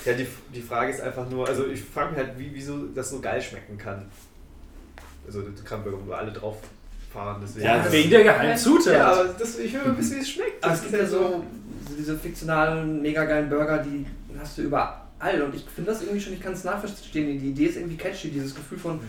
Ja, 0.06 0.14
die, 0.14 0.26
die 0.56 0.62
Frage 0.62 0.92
ist 0.92 1.02
einfach 1.02 1.30
nur, 1.30 1.48
also 1.48 1.68
ich 1.68 1.84
frage 1.84 2.12
mich 2.12 2.18
halt, 2.26 2.40
wie, 2.40 2.50
wieso 2.52 2.88
das 2.88 3.12
so 3.12 3.20
geil 3.20 3.40
schmecken 3.40 3.78
kann. 3.78 4.10
Also 5.30 5.42
das 5.44 5.64
kann 5.64 5.82
wo 5.86 6.12
alle 6.12 6.32
drauf 6.32 6.58
fahren, 7.14 7.40
deswegen. 7.44 7.66
Ja, 7.66 7.78
das- 7.84 7.92
Wegen 7.92 8.10
der 8.10 8.24
geheimen 8.24 8.58
Zutat. 8.58 8.94
ja 8.94 9.12
aber 9.12 9.26
das, 9.38 9.60
ich 9.60 9.72
will 9.74 9.82
mal 9.86 9.98
wissen, 9.98 10.16
wie 10.18 10.22
es 10.22 10.30
schmeckt. 10.30 10.64
Aber 10.64 10.74
es 10.74 10.82
Das 10.82 10.90
gibt 10.90 11.02
ja 11.04 11.08
so, 11.08 11.18
so 11.88 11.96
diese 11.98 12.18
fiktionalen, 12.18 13.02
mega 13.02 13.26
geilen 13.26 13.48
Burger, 13.50 13.78
die 13.80 14.06
hast 14.40 14.58
du 14.58 14.64
überall. 14.64 14.96
Und 15.46 15.54
ich 15.54 15.66
finde 15.76 15.92
das 15.92 16.02
irgendwie 16.02 16.20
schon, 16.22 16.34
ich 16.34 16.40
kann 16.42 16.54
es 16.54 16.64
nachverstehen. 16.64 17.40
Die 17.40 17.50
Idee 17.50 17.66
ist 17.66 17.76
irgendwie 17.78 17.98
catchy, 17.98 18.30
dieses 18.30 18.56
Gefühl 18.56 18.78
von, 18.80 19.00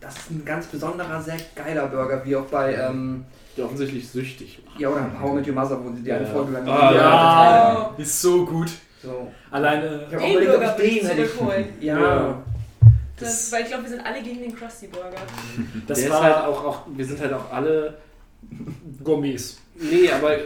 das 0.00 0.16
ist 0.16 0.30
ein 0.30 0.42
ganz 0.44 0.66
besonderer, 0.66 1.20
sehr 1.22 1.36
geiler 1.54 1.86
Burger, 1.86 2.22
wie 2.24 2.34
auch 2.36 2.46
bei, 2.46 2.74
ähm, 2.74 3.24
Der 3.56 3.66
offensichtlich 3.66 4.08
süchtig 4.08 4.62
macht. 4.66 4.80
ja, 4.80 4.88
oder 4.88 5.06
How 5.20 5.34
Met 5.34 5.46
Your 5.46 5.54
Mother, 5.54 5.78
wo 5.84 5.94
sie 5.94 6.02
die 6.02 6.10
eine. 6.12 6.26
Folge 6.26 6.52
lang 6.52 6.66
Ah, 6.68 6.92
Ja, 6.94 7.94
ist 7.98 8.20
so 8.20 8.44
gut. 8.46 8.70
So. 9.02 9.30
Alleine. 9.50 10.06
Ich 10.08 10.14
hab 10.14 10.20
auch 10.22 10.24
Den 10.26 10.32
überlegt, 10.42 10.54
ob 10.54 10.60
Burger 10.76 10.84
ich 10.84 11.00
den 11.00 11.06
hätte. 11.08 11.28
Ja. 11.80 11.98
Ja. 12.00 12.42
Das, 13.22 13.52
weil 13.52 13.62
ich 13.62 13.68
glaube, 13.68 13.82
wir 13.84 13.90
sind 13.90 14.00
alle 14.04 14.22
gegen 14.22 14.40
den 14.40 14.54
Krusty 14.56 14.86
Burger. 14.88 15.16
Das 15.86 16.00
der 16.00 16.10
war 16.10 16.18
ist 16.18 16.24
halt 16.24 16.46
auch, 16.46 16.64
auch, 16.64 16.86
wir 16.94 17.04
sind 17.04 17.20
halt 17.20 17.32
auch 17.32 17.50
alle, 17.52 17.98
Gourmets. 19.02 19.58
nee, 19.76 20.10
aber 20.10 20.36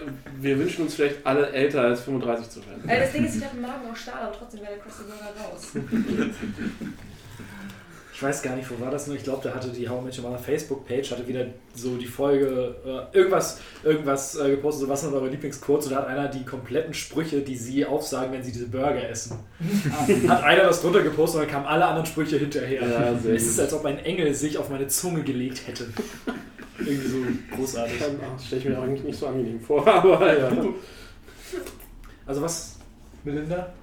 wir 0.41 0.59
wünschen 0.59 0.83
uns 0.85 0.95
vielleicht 0.95 1.25
alle 1.27 1.51
älter 1.51 1.83
als 1.83 2.01
35 2.03 2.49
zu 2.51 2.61
werden. 2.67 2.89
Äh, 2.89 3.01
das 3.01 3.13
Ding 3.13 3.25
ist, 3.25 3.37
ich 3.37 3.45
habe 3.45 3.57
im 3.57 3.63
Magen 3.63 3.91
auch 3.91 3.97
Stahl, 3.97 4.23
aber 4.23 4.33
trotzdem 4.33 4.61
wäre 4.61 4.73
der 4.73 4.81
Krusty 4.81 5.03
Burger 5.05 5.51
raus. 5.51 5.73
Ich 8.17 8.23
weiß 8.23 8.41
gar 8.41 8.57
nicht, 8.57 8.71
wo 8.71 8.83
war 8.83 8.91
das 8.91 9.07
nur? 9.07 9.15
Ich 9.15 9.25
glaube, 9.25 9.47
da 9.47 9.55
hatte 9.55 9.69
die 9.69 9.87
How 9.87 10.03
Your 10.03 10.23
Mother 10.23 10.39
Facebook-Page, 10.39 11.11
hatte 11.11 11.29
wieder 11.29 11.49
so 11.75 11.99
die 11.99 12.07
Folge, 12.07 12.75
äh, 13.13 13.15
irgendwas, 13.15 13.61
irgendwas 13.85 14.37
äh, 14.37 14.53
gepostet, 14.53 14.85
so 14.85 14.89
was 14.89 15.03
sind 15.03 15.13
eure 15.13 15.29
Lieblingsquotes 15.29 15.89
und 15.89 15.93
da 15.93 15.99
hat 15.99 16.07
einer 16.07 16.27
die 16.29 16.43
kompletten 16.43 16.95
Sprüche, 16.95 17.43
die 17.43 17.57
sie 17.57 17.85
aufsagen, 17.85 18.33
wenn 18.33 18.43
sie 18.43 18.53
diese 18.53 18.69
Burger 18.69 19.07
essen. 19.07 19.39
hat 20.29 20.45
einer 20.45 20.63
das 20.63 20.81
drunter 20.81 21.03
gepostet 21.03 21.43
und 21.43 21.47
dann 21.47 21.53
kamen 21.53 21.67
alle 21.67 21.85
anderen 21.85 22.07
Sprüche 22.07 22.39
hinterher. 22.39 22.89
Ja, 22.89 23.13
es 23.35 23.47
ist, 23.49 23.61
als 23.61 23.75
ob 23.75 23.85
ein 23.85 23.99
Engel 23.99 24.33
sich 24.33 24.57
auf 24.57 24.71
meine 24.71 24.89
Zunge 24.89 25.23
gelegt 25.23 25.67
hätte. 25.67 25.85
Irgendwie 26.79 27.09
so 27.09 27.19
großartig. 27.55 27.99
Das 27.99 28.47
stelle 28.47 28.63
ich 28.63 28.69
mir 28.69 28.79
eigentlich 28.79 29.05
nicht 29.05 29.19
so 29.19 29.27
angenehm 29.27 29.61
vor, 29.61 29.87
aber 29.95 30.39
ja. 30.39 30.51
Also 32.25 32.41
was, 32.41 32.79
Melinda? 33.25 33.75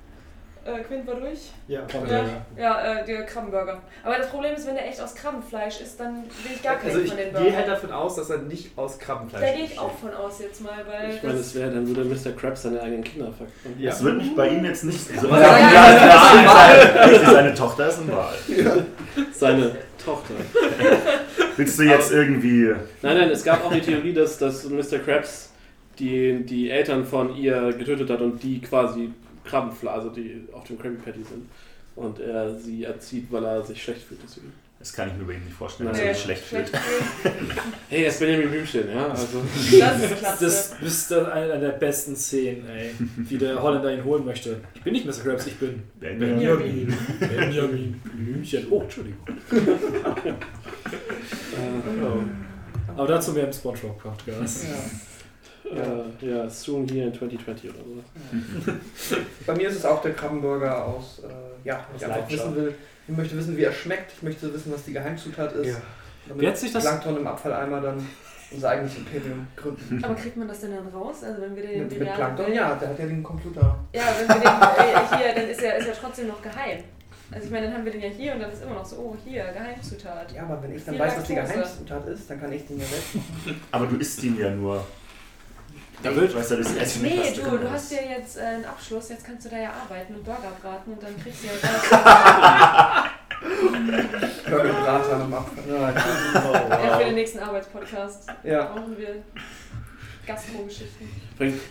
Äh, 0.65 0.81
Quint 0.81 1.05
war 1.05 1.15
durch? 1.15 1.51
Ja. 1.67 1.81
Ja, 2.09 2.25
ja 2.57 2.99
äh, 2.99 3.05
der 3.05 3.25
Krabbenburger. 3.25 3.81
Aber 4.01 4.17
das 4.17 4.29
Problem 4.29 4.55
ist, 4.55 4.65
wenn 4.65 4.75
der 4.75 4.87
echt 4.87 5.01
aus 5.01 5.13
Krabbenfleisch 5.13 5.81
ist, 5.81 5.99
dann 5.99 6.23
will 6.23 6.51
ich 6.55 6.63
gar 6.63 6.77
keinen 6.77 6.91
Also 6.91 7.01
ich 7.01 7.09
von 7.09 7.17
den 7.17 7.33
gehe 7.33 7.55
halt 7.55 7.67
davon 7.67 7.91
aus, 7.91 8.15
dass 8.15 8.29
er 8.29 8.37
nicht 8.37 8.77
aus 8.77 8.97
Krabbenfleisch 8.97 9.41
Da 9.41 9.55
gehe 9.55 9.65
ich 9.65 9.77
auch 9.77 9.91
von 9.91 10.13
aus 10.13 10.39
jetzt 10.39 10.61
mal, 10.61 10.85
weil 10.87 11.15
Ich 11.15 11.23
meine, 11.23 11.37
das, 11.37 11.47
das 11.47 11.55
wäre 11.55 11.71
dann 11.71 11.85
würde 11.85 12.05
Mr. 12.05 12.31
Krabs 12.31 12.61
seine 12.61 12.81
eigenen 12.81 13.03
Kinder 13.03 13.25
verkaufen. 13.25 13.75
Ja. 13.77 13.89
Das 13.89 14.03
wird 14.03 14.17
mich 14.17 14.35
bei 14.35 14.49
ihm 14.49 14.63
jetzt 14.63 14.85
nicht 14.85 15.19
so. 15.19 15.27
Ja, 15.27 15.39
Ja, 15.39 15.59
ja, 15.59 17.11
ja, 17.11 17.31
seine 17.31 17.53
Tochter 17.53 17.87
ist 17.89 17.99
ein 17.99 18.11
Wahl. 18.11 18.33
Seine 19.33 19.75
Tochter. 20.03 20.33
Willst 21.57 21.77
du 21.77 21.83
jetzt 21.83 22.11
irgendwie. 22.11 22.73
Nein, 23.01 23.17
nein, 23.17 23.29
es 23.29 23.43
gab 23.43 23.65
auch 23.65 23.73
die 23.73 23.81
Theorie, 23.81 24.13
dass, 24.13 24.37
dass 24.37 24.63
Mr. 24.63 24.99
Krabs 24.99 25.51
die, 25.99 26.43
die 26.43 26.69
Eltern 26.69 27.05
von 27.05 27.35
ihr 27.35 27.73
getötet 27.73 28.09
hat 28.09 28.21
und 28.21 28.41
die 28.41 28.61
quasi 28.61 29.11
Krabbenfleisch, 29.45 29.93
also 29.93 30.09
die 30.09 30.43
auf 30.51 30.63
dem 30.65 30.79
Krabby 30.79 30.97
Patty 30.97 31.23
sind. 31.23 31.49
Und 31.95 32.19
er 32.19 32.57
sie 32.57 32.83
erzieht, 32.85 33.27
weil 33.31 33.43
er 33.45 33.63
sich 33.63 33.81
schlecht 33.83 34.01
fühlt 34.01 34.19
deswegen. 34.23 34.51
Das 34.79 34.91
kann 34.91 35.07
ich 35.09 35.13
mir 35.15 35.23
bei 35.23 35.33
ihm 35.33 35.45
nicht 35.45 35.55
vorstellen, 35.55 35.89
dass 35.89 35.97
Nee, 35.99 36.07
er 36.07 36.13
sich 36.13 36.23
schlecht 36.23 36.43
fühlt. 36.43 36.71
Hey, 37.89 38.03
das 38.05 38.15
ist 38.15 38.19
Benjamin 38.21 38.49
Blümchen, 38.49 38.89
ja? 38.89 39.07
Also, 39.09 39.41
das 39.79 40.01
ist 40.01 40.17
klasse. 40.17 40.45
Das 40.45 40.73
ist 40.81 41.11
dann 41.11 41.25
eine 41.27 41.59
der 41.59 41.69
besten 41.73 42.15
Szenen, 42.15 42.67
ey. 42.67 42.89
Wie 43.17 43.37
der 43.37 43.61
Holländer 43.61 43.93
ihn 43.93 44.03
holen 44.03 44.25
möchte. 44.25 44.59
Ich 44.73 44.81
bin 44.81 44.93
nicht 44.93 45.05
Mr. 45.05 45.23
Krabs, 45.23 45.45
ich 45.47 45.55
bin 45.57 45.83
Benjamin. 45.99 46.93
Benjamin 47.19 48.01
Blümchen. 48.03 48.67
Oh, 48.71 48.81
Entschuldigung. 48.81 49.19
äh, 51.55 52.91
Aber 52.97 53.07
dazu 53.07 53.31
mehr 53.33 53.45
im 53.45 53.53
Spongebob-Podcast. 53.53 54.63
äh, 54.65 54.67
ja, 56.21 56.49
soon 56.49 56.87
here 56.87 57.07
in 57.07 57.13
2020 57.13 57.69
oder 57.69 57.79
so. 57.79 58.71
Bei 59.45 59.55
mir 59.55 59.69
ist 59.69 59.77
es 59.77 59.85
auch 59.85 60.01
der 60.01 60.13
Krabbenburger 60.13 60.85
aus, 60.85 61.21
äh, 61.23 61.67
ja, 61.67 61.77
Aus 61.93 62.01
ich 62.01 62.05
einfach 62.05 62.29
wissen 62.29 62.55
will, 62.55 62.75
ich 63.07 63.17
möchte 63.17 63.37
wissen, 63.37 63.57
wie 63.57 63.63
er 63.63 63.71
schmeckt, 63.71 64.13
ich 64.15 64.23
möchte 64.23 64.53
wissen, 64.53 64.71
was 64.73 64.83
die 64.83 64.93
Geheimzutat 64.93 65.53
ist. 65.53 65.67
Ja. 65.67 65.81
Damit 66.27 66.41
Wer 66.41 66.49
hat 66.49 66.57
sich 66.57 66.71
das- 66.71 66.83
Plankton 66.83 67.17
im 67.17 67.27
Abfalleimer 67.27 67.81
dann 67.81 68.07
unser 68.51 68.69
eigenes 68.69 68.95
Imperium 68.97 69.47
gründen. 69.55 69.99
Aber 70.03 70.15
kriegt 70.15 70.37
man 70.37 70.47
das 70.47 70.61
denn 70.61 70.71
dann 70.71 70.87
raus? 70.87 71.23
Also 71.23 71.41
wenn 71.41 71.55
wir 71.55 71.63
den 71.63 71.87
Mit, 71.87 71.99
mit 71.99 72.13
Plankton, 72.13 72.53
ja, 72.53 72.75
der 72.75 72.89
hat 72.89 72.99
ja 72.99 73.05
den 73.05 73.23
Computer. 73.23 73.79
Ja, 73.93 74.03
wenn 74.19 74.27
wir 74.27 74.35
den 74.35 74.43
äh, 74.43 75.17
hier, 75.17 75.35
dann 75.35 75.49
ist 75.49 75.61
er, 75.61 75.77
ist 75.77 75.87
er 75.87 75.93
trotzdem 75.95 76.27
noch 76.27 76.41
geheim. 76.41 76.83
Also 77.31 77.45
ich 77.45 77.51
meine, 77.51 77.65
dann 77.65 77.75
haben 77.75 77.85
wir 77.85 77.91
den 77.91 78.01
ja 78.01 78.09
hier 78.09 78.33
und 78.33 78.41
dann 78.41 78.51
ist 78.51 78.61
immer 78.61 78.75
noch 78.75 78.85
so, 78.85 78.97
oh 78.97 79.17
hier, 79.25 79.43
Geheimzutat. 79.53 80.31
Ja, 80.33 80.43
aber 80.43 80.61
wenn 80.61 80.75
ich 80.75 80.85
dann 80.85 80.93
Viel 80.93 81.03
weiß, 81.03 81.17
was 81.17 81.23
die 81.23 81.33
Laktose. 81.33 81.57
Geheimzutat 81.59 82.07
ist, 82.07 82.29
dann 82.29 82.39
kann 82.41 82.53
ich 82.53 82.67
den 82.67 82.79
ja 82.79 82.85
selbst 82.85 83.15
machen. 83.15 83.61
Aber 83.71 83.85
du 83.87 83.95
isst 83.95 84.23
ihn 84.23 84.37
ja 84.37 84.51
nur. 84.51 84.85
Da 86.03 86.15
wird- 86.15 86.35
weißt 86.35 86.51
du, 86.51 86.57
das 86.57 86.75
Essen 86.75 87.01
nicht, 87.03 87.15
Nee, 87.17 87.41
du, 87.43 87.49
du 87.57 87.65
ist. 87.65 87.71
hast 87.71 87.91
ja 87.91 87.97
jetzt 88.17 88.37
äh, 88.37 88.41
einen 88.41 88.65
Abschluss, 88.65 89.09
jetzt 89.09 89.25
kannst 89.25 89.45
du 89.45 89.49
da 89.49 89.57
ja 89.57 89.69
arbeiten 89.83 90.15
und 90.15 90.23
Burger 90.23 90.51
braten 90.61 90.93
und 90.93 91.01
dann 91.01 91.17
kriegst 91.21 91.43
du 91.43 91.47
ja 91.47 91.53
Burgerbrater 94.49 95.15
am 95.15 95.33
Abfall. 95.33 95.63
ja, 96.83 96.97
für 96.97 97.03
den 97.05 97.15
nächsten 97.15 97.39
Arbeitspodcast. 97.39 98.27
Ja. 98.43 98.65
Brauchen 98.65 98.97
wir 98.97 99.23
Gastro-Geschichten. 100.25 101.09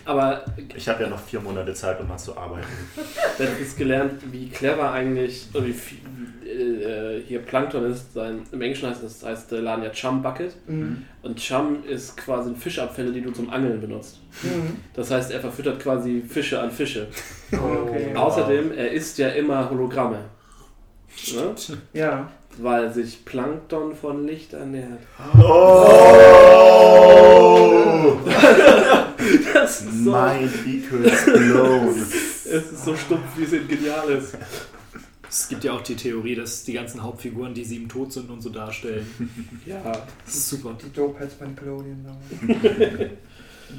Aber 0.05 0.45
Ich 0.75 0.87
habe 0.87 1.03
ja 1.03 1.09
noch 1.09 1.19
vier 1.19 1.39
Monate 1.39 1.73
Zeit, 1.73 1.99
um 1.99 2.07
mal 2.07 2.17
zu 2.17 2.37
arbeiten. 2.37 2.67
jetzt 3.39 3.77
gelernt, 3.77 4.21
wie 4.31 4.49
clever 4.49 4.91
eigentlich, 4.91 5.47
oder 5.53 5.65
wie 5.65 5.73
viel, 5.73 5.99
äh, 6.45 7.21
hier 7.27 7.39
Plankton 7.39 7.91
ist. 7.91 8.13
Sein, 8.13 8.43
Im 8.51 8.61
Englischen 8.61 8.89
heißt 8.89 9.03
das 9.03 9.23
heißt 9.23 9.51
der 9.51 9.61
Laden 9.61 9.83
ja 9.83 9.91
Chum 9.91 10.21
Bucket. 10.21 10.55
Mhm. 10.67 11.03
Und 11.21 11.39
Chum 11.39 11.83
ist 11.87 12.15
quasi 12.17 12.53
Fischabfälle, 12.55 13.11
die 13.11 13.21
du 13.21 13.31
zum 13.31 13.49
Angeln 13.49 13.81
benutzt. 13.81 14.19
Mhm. 14.43 14.77
Das 14.93 15.09
heißt, 15.09 15.31
er 15.31 15.39
verfüttert 15.39 15.79
quasi 15.79 16.21
Fische 16.21 16.59
an 16.59 16.71
Fische. 16.71 17.07
Okay. 17.53 18.15
Außerdem, 18.15 18.71
er 18.71 18.91
isst 18.91 19.19
ja 19.19 19.29
immer 19.29 19.69
Hologramme. 19.69 20.21
Ne? 21.35 21.53
Ja. 21.93 22.31
Weil 22.57 22.91
sich 22.91 23.23
Plankton 23.25 23.95
von 23.95 24.25
Licht 24.25 24.53
ernährt. 24.53 25.01
Oh! 25.39 27.42
Das 29.53 29.81
ist 29.81 30.03
so, 30.03 30.11
My 30.11 30.47
equals 30.67 31.25
blown. 31.25 31.95
es 31.97 32.45
ist 32.45 32.85
so 32.85 32.95
stumpf, 32.95 33.37
wie 33.37 33.43
es 33.43 33.53
eben 33.53 33.67
genial 33.67 34.09
ist. 34.09 34.35
Es 35.29 35.47
gibt 35.47 35.63
ja 35.63 35.71
auch 35.73 35.81
die 35.81 35.95
Theorie, 35.95 36.35
dass 36.35 36.63
die 36.63 36.73
ganzen 36.73 37.01
Hauptfiguren, 37.01 37.53
die 37.53 37.63
sieben 37.63 37.87
tot 37.89 38.11
sind 38.13 38.29
und 38.29 38.41
so 38.41 38.49
darstellen. 38.49 39.07
Ja, 39.65 39.81
Das 40.25 40.35
ist 40.35 40.49
super. 40.49 40.77
Die 40.83 40.91
Dope-Heads 40.93 41.35
bei 41.35 41.47
Nickelodeon. 41.47 42.05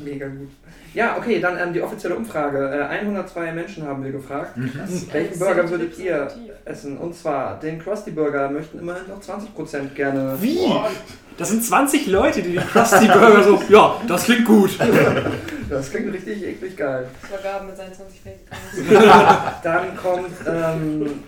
Mega 0.03 0.27
gut. 0.27 0.49
Ja, 0.95 1.17
okay, 1.17 1.41
dann 1.41 1.59
ähm, 1.59 1.73
die 1.73 1.83
offizielle 1.83 2.15
Umfrage. 2.15 2.59
Äh, 2.59 2.85
102 2.85 3.53
Menschen 3.53 3.87
haben 3.87 4.05
wir 4.05 4.13
gefragt. 4.13 4.53
Welchen 5.13 5.39
Burger 5.39 5.69
würdet 5.69 5.99
ihr 5.99 6.29
essen? 6.65 6.99
Und 6.99 7.15
zwar 7.15 7.59
den 7.61 7.79
Krusty 7.79 8.13
Burger 8.13 8.51
möchten 8.51 8.79
immerhin 8.79 9.09
noch 9.09 9.21
20% 9.21 9.95
gerne. 9.95 10.37
Wie? 10.41 10.59
Das 11.37 11.51
sind 11.51 11.65
20 11.65 12.07
Leute, 12.07 12.43
die 12.43 12.53
den 12.53 12.67
Krusty 12.67 13.07
Burger 13.07 13.43
so, 13.43 13.63
ja, 13.69 14.01
das 14.07 14.25
klingt 14.25 14.45
gut. 14.47 14.79
Das 15.69 15.91
klingt 15.91 16.13
richtig 16.13 16.45
eklig 16.45 16.77
geil. 16.77 17.07
Das 17.23 17.33
war 17.33 17.53
Gaben 17.53 17.67
mit 17.67 17.77
seinen 17.77 17.93
20 17.93 18.21
Fake-Accounts. 18.21 19.61
Dann 19.63 19.97
kommt 19.97 20.31
ähm, 20.47 21.23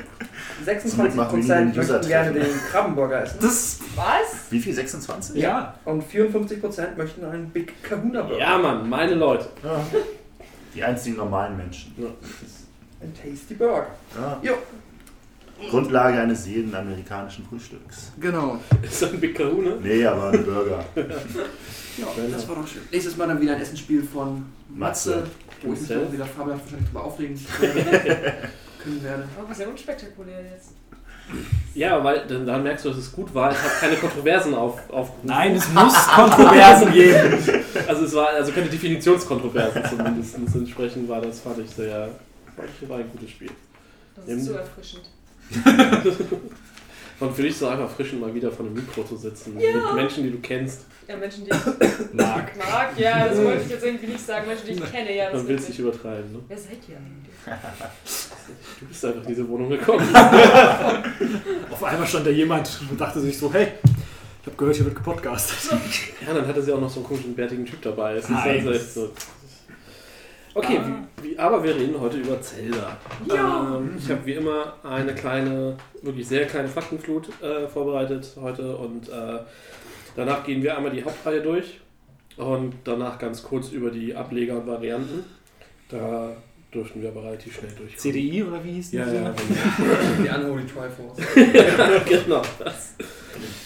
Zum 0.65 1.01
Glück 1.01 1.15
machen 1.15 1.47
wir 1.47 1.61
nie 1.61 1.73
26% 1.73 1.73
den 1.73 1.77
möchten 1.77 2.09
gerne 2.09 2.33
den 2.33 2.47
Krabbenburger 2.71 3.23
essen. 3.23 3.39
Das, 3.41 3.79
Was? 3.95 4.51
Wie 4.51 4.61
viel? 4.61 4.75
26? 4.75 5.37
ja. 5.43 5.75
Und 5.85 6.03
54% 6.05 6.97
möchten 6.97 7.25
einen 7.25 7.51
Big 7.51 7.83
Kahuna 7.83 8.23
Burger. 8.23 8.39
ja 8.39 8.59
Mann, 8.59 8.89
meine 8.89 9.15
Leute. 9.15 9.49
Die 10.75 10.83
einzigen 10.83 11.17
normalen 11.17 11.57
Menschen. 11.57 11.95
Ein 13.01 13.13
Tasty 13.15 13.55
Burger. 13.55 13.87
Ja. 14.17 14.39
Jo. 14.43 14.55
Grundlage 15.71 16.19
eines 16.21 16.47
jeden 16.47 16.75
amerikanischen 16.75 17.47
Frühstücks. 17.47 18.13
Genau. 18.21 18.59
Ist 18.83 19.01
das 19.03 19.13
ein 19.13 19.21
Big 19.21 19.35
Kahuna? 19.37 19.77
Nee, 19.83 20.05
aber 20.05 20.31
ein 20.31 20.45
Burger. 20.45 20.85
Ja, 21.99 22.05
das 22.31 22.47
war 22.47 22.57
doch 22.57 22.69
schön. 22.69 22.83
Nächstes 22.93 23.17
Mal 23.17 23.27
dann 23.27 23.41
wieder 23.41 23.55
ein 23.55 23.63
Essensspiel 23.63 24.03
von 24.03 24.45
Matze, 24.69 25.11
Matze. 25.17 25.27
wo 25.63 25.73
ich 25.73 25.81
mich 25.81 26.13
wieder 26.13 26.27
fabelhaft 26.27 26.65
wahrscheinlich 26.65 26.89
drüber 26.91 27.05
aufregen 27.05 27.35
können 28.87 29.03
werde. 29.03 29.25
Aber 29.39 29.55
sehr 29.55 29.69
unspektakulär 29.69 30.43
jetzt. 30.43 30.71
Ja, 31.75 32.03
weil 32.05 32.25
dann, 32.27 32.47
dann 32.47 32.63
merkst 32.63 32.85
du, 32.85 32.91
dass 32.91 32.99
es 32.99 33.13
gut 33.13 33.35
war. 33.35 33.51
Es 33.51 33.63
hat 33.63 33.81
keine 33.81 33.97
Kontroversen 33.97 34.55
auf, 34.55 34.79
aufgerufen. 34.91 35.25
Nein, 35.25 35.57
es 35.57 35.69
muss 35.73 36.07
Kontroversen 36.07 36.93
geben. 36.93 37.39
Also 37.87 38.05
es 38.05 38.15
war 38.15 38.29
also 38.29 38.53
keine 38.53 38.69
Definitionskontroversen 38.69 39.85
zumindest. 39.85 40.37
Entsprechend 40.37 41.09
war 41.09 41.21
das, 41.21 41.41
fand 41.41 41.59
ich 41.59 41.71
sehr, 41.71 42.11
fand 42.55 42.69
ich, 42.81 42.89
war 42.89 42.99
ein 42.99 43.11
gutes 43.11 43.31
Spiel. 43.31 43.51
Das 44.15 44.27
ist 44.27 44.45
so 44.47 44.53
erfrischend. 44.53 45.03
Und 47.19 47.35
für 47.35 47.43
dich 47.43 47.53
ist 47.53 47.63
es 47.63 47.69
einfach 47.69 47.85
erfrischend, 47.85 48.21
mal 48.21 48.35
wieder 48.35 48.51
vor 48.53 48.67
einem 48.67 48.75
Mikro 48.75 49.03
zu 49.03 49.17
sitzen. 49.17 49.59
Ja. 49.59 49.75
Mit 49.75 49.95
Menschen, 49.95 50.25
die 50.25 50.31
du 50.31 50.39
kennst. 50.39 50.83
Ja, 51.09 51.17
Menschen, 51.17 51.45
die 51.45 51.51
ich 51.51 52.13
Mag. 52.13 52.57
mag, 52.57 52.99
ja, 52.99 53.29
das 53.29 53.39
wollte 53.39 53.63
ich 53.63 53.71
jetzt 53.71 53.85
irgendwie 53.87 54.07
nicht 54.09 54.27
sagen. 54.27 54.47
Menschen, 54.47 54.67
die 54.67 54.73
ich 54.73 54.93
kenne, 54.93 55.17
ja, 55.17 55.33
Man 55.33 55.49
will 55.49 55.57
es 55.57 55.69
nicht 55.69 55.79
übertreiben. 55.79 56.33
Ne? 56.33 56.39
Wer 56.49 56.59
seid 56.59 56.79
ihr 56.89 56.97
eigentlich? 56.97 57.37
Du 58.81 58.87
bist 58.87 59.05
einfach 59.05 59.23
in 59.23 59.29
diese 59.29 59.49
Wohnung 59.49 59.71
gekommen. 59.71 60.07
Auf 61.71 61.85
einmal 61.85 62.07
stand 62.07 62.27
da 62.27 62.31
jemand 62.31 62.69
und 62.91 63.01
dachte 63.01 63.21
sich 63.21 63.39
so, 63.39 63.53
hey, 63.53 63.69
ich 64.43 64.47
habe 64.47 64.57
gehört, 64.59 64.77
hier 64.77 64.85
wird 64.85 64.97
gepodcastet. 64.97 65.79
Ja, 66.27 66.35
dann 66.35 66.47
hatte 66.47 66.63
sie 66.63 66.73
auch 66.73 66.81
noch 66.81 66.91
so 66.91 67.01
einen 67.01 67.07
komischen, 67.09 67.35
bärtigen 67.35 67.65
Typ 67.65 67.81
dabei. 67.83 68.15
Es 68.15 68.25
ist 68.25 68.31
Nein. 68.31 68.59
also 68.59 68.71
echt 68.73 68.95
so. 68.95 69.11
Okay, 70.57 70.81
wie, 71.19 71.33
wie, 71.33 71.39
aber 71.39 71.63
wir 71.63 71.77
reden 71.77 72.01
heute 72.01 72.17
über 72.17 72.41
Zelda. 72.41 72.97
Ja. 73.27 73.77
Ähm, 73.77 73.97
ich 73.99 74.11
habe 74.11 74.25
wie 74.25 74.33
immer 74.33 74.73
eine 74.83 75.15
kleine, 75.15 75.77
wirklich 76.01 76.27
sehr 76.27 76.47
kleine 76.47 76.67
Faktenflut 76.67 77.29
äh, 77.43 77.69
vorbereitet 77.69 78.35
heute 78.41 78.75
und 78.75 79.07
äh, 79.11 79.41
danach 80.17 80.45
gehen 80.45 80.63
wir 80.63 80.75
einmal 80.75 80.93
die 80.93 81.05
Hauptreihe 81.05 81.43
durch 81.43 81.81
und 82.39 82.73
danach 82.85 83.19
ganz 83.19 83.43
kurz 83.43 83.69
über 83.69 83.91
die 83.91 84.17
Ableger 84.17 84.57
und 84.57 84.67
Varianten. 84.67 85.27
Da 85.91 86.35
dürften 86.77 87.03
wir 87.03 87.09
aber 87.09 87.25
relativ 87.25 87.57
schnell 87.59 87.73
durch. 87.77 87.97
CDI 87.97 88.45
oder 88.45 88.63
wie 88.63 88.73
hieß 88.73 88.91
die? 88.91 88.97
Ja, 88.99 89.07
ja, 89.07 89.35
Die 90.23 90.29
Unholy 90.29 90.65
Triforce. 90.67 91.19
genau. 92.05 92.43
Das. 92.59 92.95
Der 92.99 93.07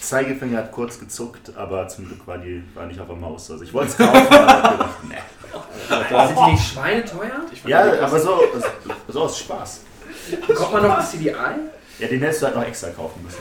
Zeigefinger 0.01 0.57
hat 0.59 0.71
kurz 0.71 0.99
gezuckt, 0.99 1.51
aber 1.55 1.87
zum 1.87 2.07
Glück 2.07 2.25
war 2.25 2.37
die 2.37 2.63
war 2.73 2.85
nicht 2.85 2.99
auf 2.99 3.07
der 3.07 3.15
Maus. 3.15 3.51
Also 3.51 3.63
ich 3.63 3.73
wollte 3.73 3.91
es 3.91 3.97
kaufen, 3.97 4.27
aber 4.33 4.71
gedacht, 4.71 4.89
nee. 5.09 5.15
Sind 6.27 6.37
die 6.47 6.51
nicht 6.51 6.73
schweineteuer? 6.73 7.41
Ich 7.51 7.61
fand 7.61 7.65
die 7.65 7.69
Ja, 7.69 8.01
aber 8.01 8.19
so, 8.19 8.39
so 9.07 9.21
aus 9.21 9.39
Spaß. 9.39 9.81
Bekommt 10.47 10.73
man 10.73 10.83
noch 10.83 10.97
ein 10.97 11.05
CDI? 11.05 11.31
Ja, 11.99 12.07
den 12.07 12.19
hättest 12.19 12.41
du 12.41 12.45
halt 12.47 12.55
noch 12.55 12.65
extra 12.65 12.89
kaufen 12.89 13.23
müssen. 13.23 13.39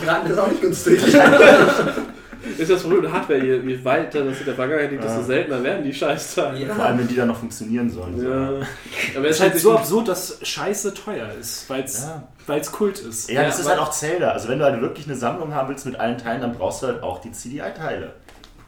Die 0.00 0.06
Raten 0.06 0.30
ist 0.30 0.38
auch 0.38 0.48
nicht 0.48 0.60
günstig. 0.60 1.00
Ist 2.58 2.70
das 2.70 2.82
Problem 2.82 3.02
mit 3.02 3.12
Hardware, 3.12 3.38
je, 3.44 3.56
je 3.60 3.84
weiter 3.84 4.24
das 4.24 4.40
in 4.40 4.46
der 4.46 4.54
Vergangenheit 4.54 4.90
liegt, 4.90 5.04
desto 5.04 5.18
Ja. 5.20 5.24
seltener 5.24 5.62
werden 5.62 5.84
die 5.84 5.92
Scheißteile. 5.94 6.66
Vor 6.74 6.84
allem, 6.84 6.98
wenn 6.98 7.08
die 7.08 7.14
dann 7.16 7.28
noch 7.28 7.36
funktionieren 7.38 7.90
sollen. 7.90 8.18
So. 8.20 8.28
Ja. 8.28 8.48
Aber 8.48 8.58
Es 8.58 9.30
es 9.30 9.30
ist 9.36 9.40
halt 9.42 9.52
hat 9.54 9.60
so 9.60 9.72
absurd, 9.76 10.08
dass 10.08 10.38
Scheiße 10.42 10.94
teuer 10.94 11.28
ist, 11.40 11.68
weil 11.70 11.84
es 11.84 12.04
Ja. 12.48 12.60
Kult 12.72 12.98
ist. 13.00 13.28
Ja, 13.30 13.42
Ja, 13.42 13.46
das 13.48 13.58
ist 13.58 13.64
weil- 13.66 13.72
halt 13.72 13.80
auch 13.80 13.90
Zelda. 13.90 14.30
Also 14.32 14.48
wenn 14.48 14.58
du 14.58 14.64
halt 14.64 14.80
wirklich 14.80 15.06
eine 15.06 15.16
Sammlung 15.16 15.54
haben 15.54 15.68
willst 15.68 15.86
mit 15.86 15.98
allen 15.98 16.18
Teilen, 16.18 16.40
dann 16.40 16.52
brauchst 16.52 16.82
du 16.82 16.88
halt 16.88 17.02
auch 17.02 17.20
die 17.20 17.30
CDI-Teile. 17.32 18.12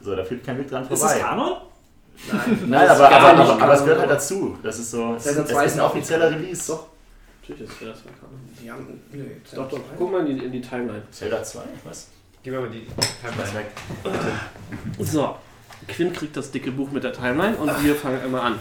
So, 0.01 0.15
da 0.15 0.23
führt 0.23 0.43
kein 0.45 0.57
Weg 0.59 0.69
dran 0.69 0.83
Ist 0.83 0.91
das 0.91 0.99
vorbei. 1.01 1.19
Kanon? 1.19 1.51
Nein. 2.31 2.59
Nein, 2.67 2.87
Das 2.87 2.99
aber, 3.01 3.09
aber, 3.15 3.33
nicht 3.39 3.51
aber, 3.51 3.61
aber 3.63 3.73
es 3.73 3.79
gehört 3.81 3.97
Kanon. 3.97 4.09
halt 4.09 4.19
dazu. 4.21 4.57
Das 4.63 4.79
ist 4.79 4.91
so, 4.91 5.15
es, 5.15 5.23
Zelda 5.23 5.41
es 5.41 5.49
2 5.49 5.65
ist 5.65 5.73
ein 5.73 5.79
offizieller 5.81 6.31
Release. 6.31 6.67
Doch. 6.71 6.87
Natürlich 7.41 7.63
ist 7.69 7.71
das 7.81 8.03
Kanon. 8.03 8.49
Die 8.63 8.71
haben. 8.71 9.01
Nö, 9.11 9.23
Doch, 9.55 9.69
doch. 9.69 9.79
Guck 9.97 10.11
mal 10.11 10.25
in 10.27 10.37
die, 10.39 10.45
in 10.45 10.51
die 10.51 10.61
Timeline. 10.61 11.03
Zelda 11.11 11.43
2? 11.43 11.59
Was? 11.83 12.07
Gib 12.45 12.53
mir 12.53 12.59
mal 12.59 12.69
die 12.69 12.85
Timeline. 13.23 13.55
weg? 13.55 13.65
So. 14.99 15.35
Quinn 15.87 16.13
kriegt 16.13 16.37
das 16.37 16.51
dicke 16.51 16.69
Buch 16.69 16.91
mit 16.91 17.03
der 17.03 17.11
Timeline 17.11 17.57
und 17.57 17.83
wir 17.83 17.95
fangen 17.95 18.21
einmal 18.21 18.41
an. 18.41 18.59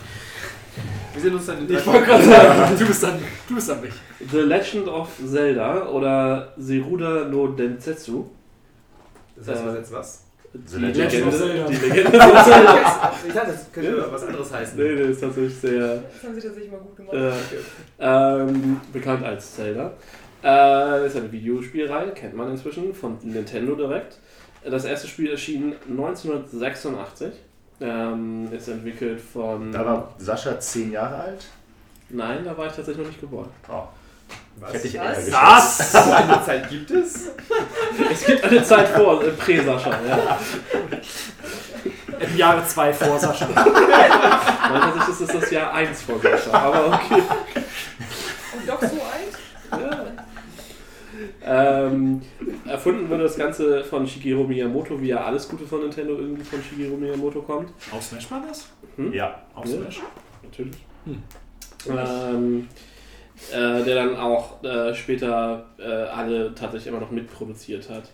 Wir 1.12 1.20
sind 1.20 1.34
uns 1.34 1.44
dann 1.44 1.58
in 1.68 1.76
Ich 1.76 1.86
wollte 1.86 2.06
gerade 2.06 2.24
sagen, 2.24 2.76
du 2.78 2.86
bist 2.86 3.02
dann, 3.02 3.18
du 3.46 3.54
bist 3.54 3.68
dann 3.68 3.82
mich. 3.82 3.92
The 4.30 4.38
Legend 4.38 4.88
of 4.88 5.10
Zelda 5.30 5.86
oder 5.88 6.54
Seruda 6.56 7.26
no 7.26 7.48
Densetsu. 7.48 8.24
Das 9.36 9.48
heißt, 9.48 9.66
was 9.66 9.74
jetzt 9.74 9.92
was? 9.92 10.24
The 10.54 10.78
Die 10.78 10.84
Legend 10.86 11.26
of 11.26 11.36
Zelda. 11.36 11.66
die 11.68 11.76
Legende 11.76 12.10
von 12.10 12.44
Zelda. 12.44 13.12
Ich 13.28 13.34
dachte, 13.34 13.52
das 13.52 13.70
könnte 13.70 14.08
was 14.10 14.22
anderes 14.24 14.50
heißen. 14.50 14.78
Nee, 14.78 14.94
nee, 14.94 15.10
ist 15.10 15.20
tatsächlich 15.20 15.56
sehr 15.58 15.78
Das 15.80 16.22
haben 16.24 16.34
sie 16.34 16.40
tatsächlich 16.40 16.72
mal 16.72 16.80
gut 16.80 16.96
gemacht. 16.96 17.14
äh, 17.98 18.40
ähm, 18.40 18.80
bekannt 18.94 19.22
als 19.26 19.56
Zelda. 19.56 19.92
Äh, 20.44 21.06
ist 21.06 21.16
eine 21.16 21.32
Videospielreihe, 21.32 22.10
kennt 22.10 22.36
man 22.36 22.50
inzwischen 22.50 22.94
von 22.94 23.16
Nintendo 23.22 23.74
direkt. 23.74 24.18
Das 24.62 24.84
erste 24.84 25.08
Spiel 25.08 25.30
erschien 25.30 25.74
1986. 25.88 27.32
Ähm, 27.80 28.48
ist 28.52 28.68
entwickelt 28.68 29.20
von. 29.20 29.72
Da 29.72 29.84
war 29.84 30.14
Sascha 30.18 30.60
10 30.60 30.92
Jahre 30.92 31.16
alt. 31.16 31.46
Nein, 32.10 32.44
da 32.44 32.56
war 32.56 32.66
ich 32.66 32.72
tatsächlich 32.72 32.98
noch 32.98 33.06
nicht 33.06 33.20
geboren. 33.20 33.48
Oh, 33.68 33.84
Was? 34.60 34.74
hätte 34.74 34.86
ich 34.86 34.94
eher 34.94 35.16
Was? 35.30 35.94
Was? 35.94 35.94
Eine 36.12 36.44
Zeit 36.44 36.68
gibt 36.68 36.90
es? 36.90 37.30
Es 38.12 38.24
gibt 38.26 38.44
eine 38.44 38.62
Zeit 38.62 38.88
vor, 38.88 39.24
äh, 39.24 39.30
Prä-Sascha, 39.30 39.90
ja. 40.06 40.38
Im 42.20 42.36
Jahre 42.36 42.64
2 42.66 42.92
vor 42.92 43.18
Sascha. 43.18 43.48
Weil 43.54 44.80
tatsächlich 44.80 45.08
ist 45.08 45.20
es 45.20 45.40
das 45.40 45.50
Jahr 45.50 45.72
1 45.72 46.02
vor 46.02 46.20
Sascha, 46.20 46.52
aber 46.52 46.86
okay. 46.94 47.22
Und 48.56 48.68
doch 48.68 48.80
so. 48.82 48.93
Ähm, 51.46 52.22
erfunden 52.66 53.08
wurde 53.10 53.24
das 53.24 53.36
Ganze 53.36 53.84
von 53.84 54.06
Shigeru 54.06 54.44
Miyamoto, 54.44 55.00
wie 55.00 55.08
ja 55.08 55.24
alles 55.24 55.48
Gute 55.48 55.66
von 55.66 55.80
Nintendo 55.80 56.14
irgendwie 56.14 56.42
von 56.42 56.62
Shigeru 56.62 56.96
Miyamoto 56.96 57.42
kommt. 57.42 57.70
Auf 57.92 58.02
Smash 58.02 58.30
war 58.30 58.42
das? 58.48 58.68
Ja. 59.12 59.42
Auf 59.54 59.66
Ja. 59.66 59.76
Smash? 59.76 60.00
Natürlich. 60.42 60.76
Hm. 61.04 61.22
Ähm, 61.90 62.68
äh, 63.52 63.84
der 63.84 63.94
dann 63.94 64.16
auch 64.16 64.62
äh, 64.64 64.94
später 64.94 65.66
äh, 65.78 65.84
alle 65.84 66.54
tatsächlich 66.54 66.88
immer 66.88 67.00
noch 67.00 67.10
mitproduziert 67.10 67.90
hat. 67.90 68.10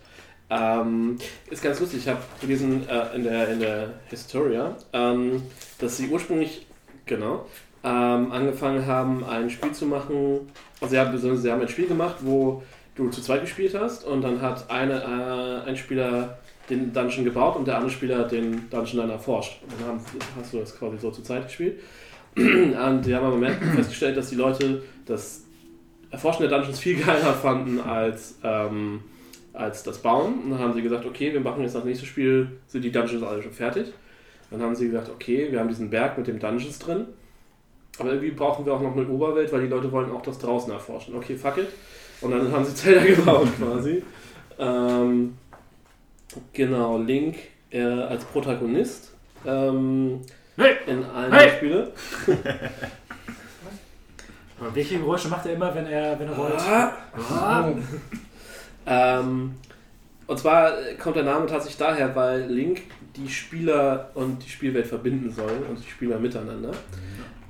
Ähm, 0.50 1.16
ist 1.48 1.62
ganz 1.62 1.78
lustig, 1.78 2.00
ich 2.00 2.08
habe 2.08 2.20
gelesen 2.40 2.88
äh, 2.88 3.14
in, 3.14 3.22
der, 3.22 3.48
in 3.50 3.60
der 3.60 3.90
Historia, 4.08 4.76
ähm, 4.92 5.42
dass 5.78 5.96
sie 5.96 6.08
ursprünglich, 6.08 6.66
genau, 7.06 7.46
ähm, 7.84 8.32
angefangen 8.32 8.84
haben, 8.86 9.24
ein 9.24 9.48
Spiel 9.48 9.70
zu 9.72 9.86
machen. 9.86 10.50
Also 10.80 10.92
sie 10.92 10.98
haben, 10.98 11.36
sie 11.36 11.52
haben 11.52 11.60
ein 11.60 11.68
Spiel 11.68 11.86
gemacht, 11.86 12.16
wo 12.20 12.62
du 13.06 13.10
zu 13.10 13.22
zweit 13.22 13.42
gespielt 13.42 13.74
hast 13.78 14.04
und 14.04 14.22
dann 14.22 14.40
hat 14.40 14.70
eine, 14.70 15.62
äh, 15.64 15.68
ein 15.68 15.76
Spieler 15.76 16.38
den 16.70 16.92
Dungeon 16.92 17.24
gebaut 17.24 17.56
und 17.56 17.66
der 17.66 17.76
andere 17.76 17.90
Spieler 17.90 18.24
den 18.24 18.70
Dungeon 18.70 18.98
dann 18.98 19.10
erforscht. 19.10 19.60
Und 19.62 19.72
dann 19.80 19.88
haben, 19.88 20.00
hast 20.38 20.52
du 20.52 20.58
das 20.58 20.78
quasi 20.78 20.98
so 20.98 21.10
zu 21.10 21.22
zweit 21.22 21.46
gespielt. 21.46 21.80
Und 22.36 23.02
die 23.04 23.14
haben 23.14 23.26
aber 23.26 23.50
festgestellt, 23.74 24.16
dass 24.16 24.30
die 24.30 24.36
Leute 24.36 24.82
das 25.04 25.42
Erforschen 26.10 26.48
der 26.48 26.56
Dungeons 26.56 26.78
viel 26.78 26.96
geiler 27.04 27.34
fanden 27.34 27.80
als, 27.80 28.38
ähm, 28.44 29.00
als 29.52 29.82
das 29.82 29.98
Bauen. 29.98 30.44
Und 30.44 30.50
dann 30.50 30.58
haben 30.60 30.72
sie 30.72 30.82
gesagt, 30.82 31.04
okay, 31.04 31.32
wir 31.32 31.40
machen 31.40 31.62
jetzt 31.62 31.74
das 31.74 31.84
nächste 31.84 32.06
Spiel, 32.06 32.48
sind 32.68 32.84
die 32.84 32.92
Dungeons 32.92 33.24
alle 33.24 33.42
schon 33.42 33.52
fertig. 33.52 33.86
Dann 34.50 34.62
haben 34.62 34.74
sie 34.74 34.86
gesagt, 34.88 35.08
okay, 35.08 35.48
wir 35.50 35.60
haben 35.60 35.68
diesen 35.68 35.90
Berg 35.90 36.18
mit 36.18 36.26
dem 36.26 36.38
Dungeons 36.38 36.78
drin. 36.78 37.06
Aber 37.98 38.10
irgendwie 38.10 38.30
brauchen 38.30 38.64
wir 38.64 38.72
auch 38.72 38.80
noch 38.80 38.96
eine 38.96 39.08
Oberwelt, 39.08 39.52
weil 39.52 39.62
die 39.62 39.68
Leute 39.68 39.90
wollen 39.92 40.10
auch 40.10 40.22
das 40.22 40.38
draußen 40.38 40.72
erforschen. 40.72 41.14
Okay, 41.14 41.36
fuck 41.36 41.58
it. 41.58 41.68
Und 42.20 42.30
dann 42.32 42.52
haben 42.52 42.64
sie 42.64 42.74
Zelda 42.74 43.04
gebaut 43.14 43.48
quasi. 43.58 44.02
Ähm, 44.58 45.36
genau, 46.52 46.98
Link 46.98 47.36
äh, 47.70 47.82
als 47.82 48.24
Protagonist 48.24 49.12
ähm, 49.46 50.20
Hey! 50.56 50.76
in 50.86 51.04
allen 51.04 51.32
Hey! 51.32 51.50
Spielen. 51.56 51.88
Welche 54.74 54.98
Geräusche 54.98 55.28
macht 55.28 55.46
er 55.46 55.54
immer, 55.54 55.74
wenn 55.74 55.86
er, 55.86 56.18
wenn 56.18 56.28
er 56.28 56.34
rollt? 56.36 56.58
Ah. 56.58 56.92
Ah. 57.30 57.72
Ähm, 58.86 59.54
und 60.26 60.38
zwar 60.38 60.72
kommt 61.00 61.14
der 61.14 61.22
Name 61.22 61.44
tatsächlich 61.46 61.76
daher, 61.76 62.16
weil 62.16 62.46
Link 62.50 62.80
die 63.14 63.28
Spieler 63.28 64.10
und 64.14 64.42
die 64.42 64.48
Spielwelt 64.48 64.86
verbinden 64.86 65.30
soll 65.30 65.52
und 65.68 65.78
die 65.78 65.88
Spieler 65.88 66.18
miteinander. 66.18 66.70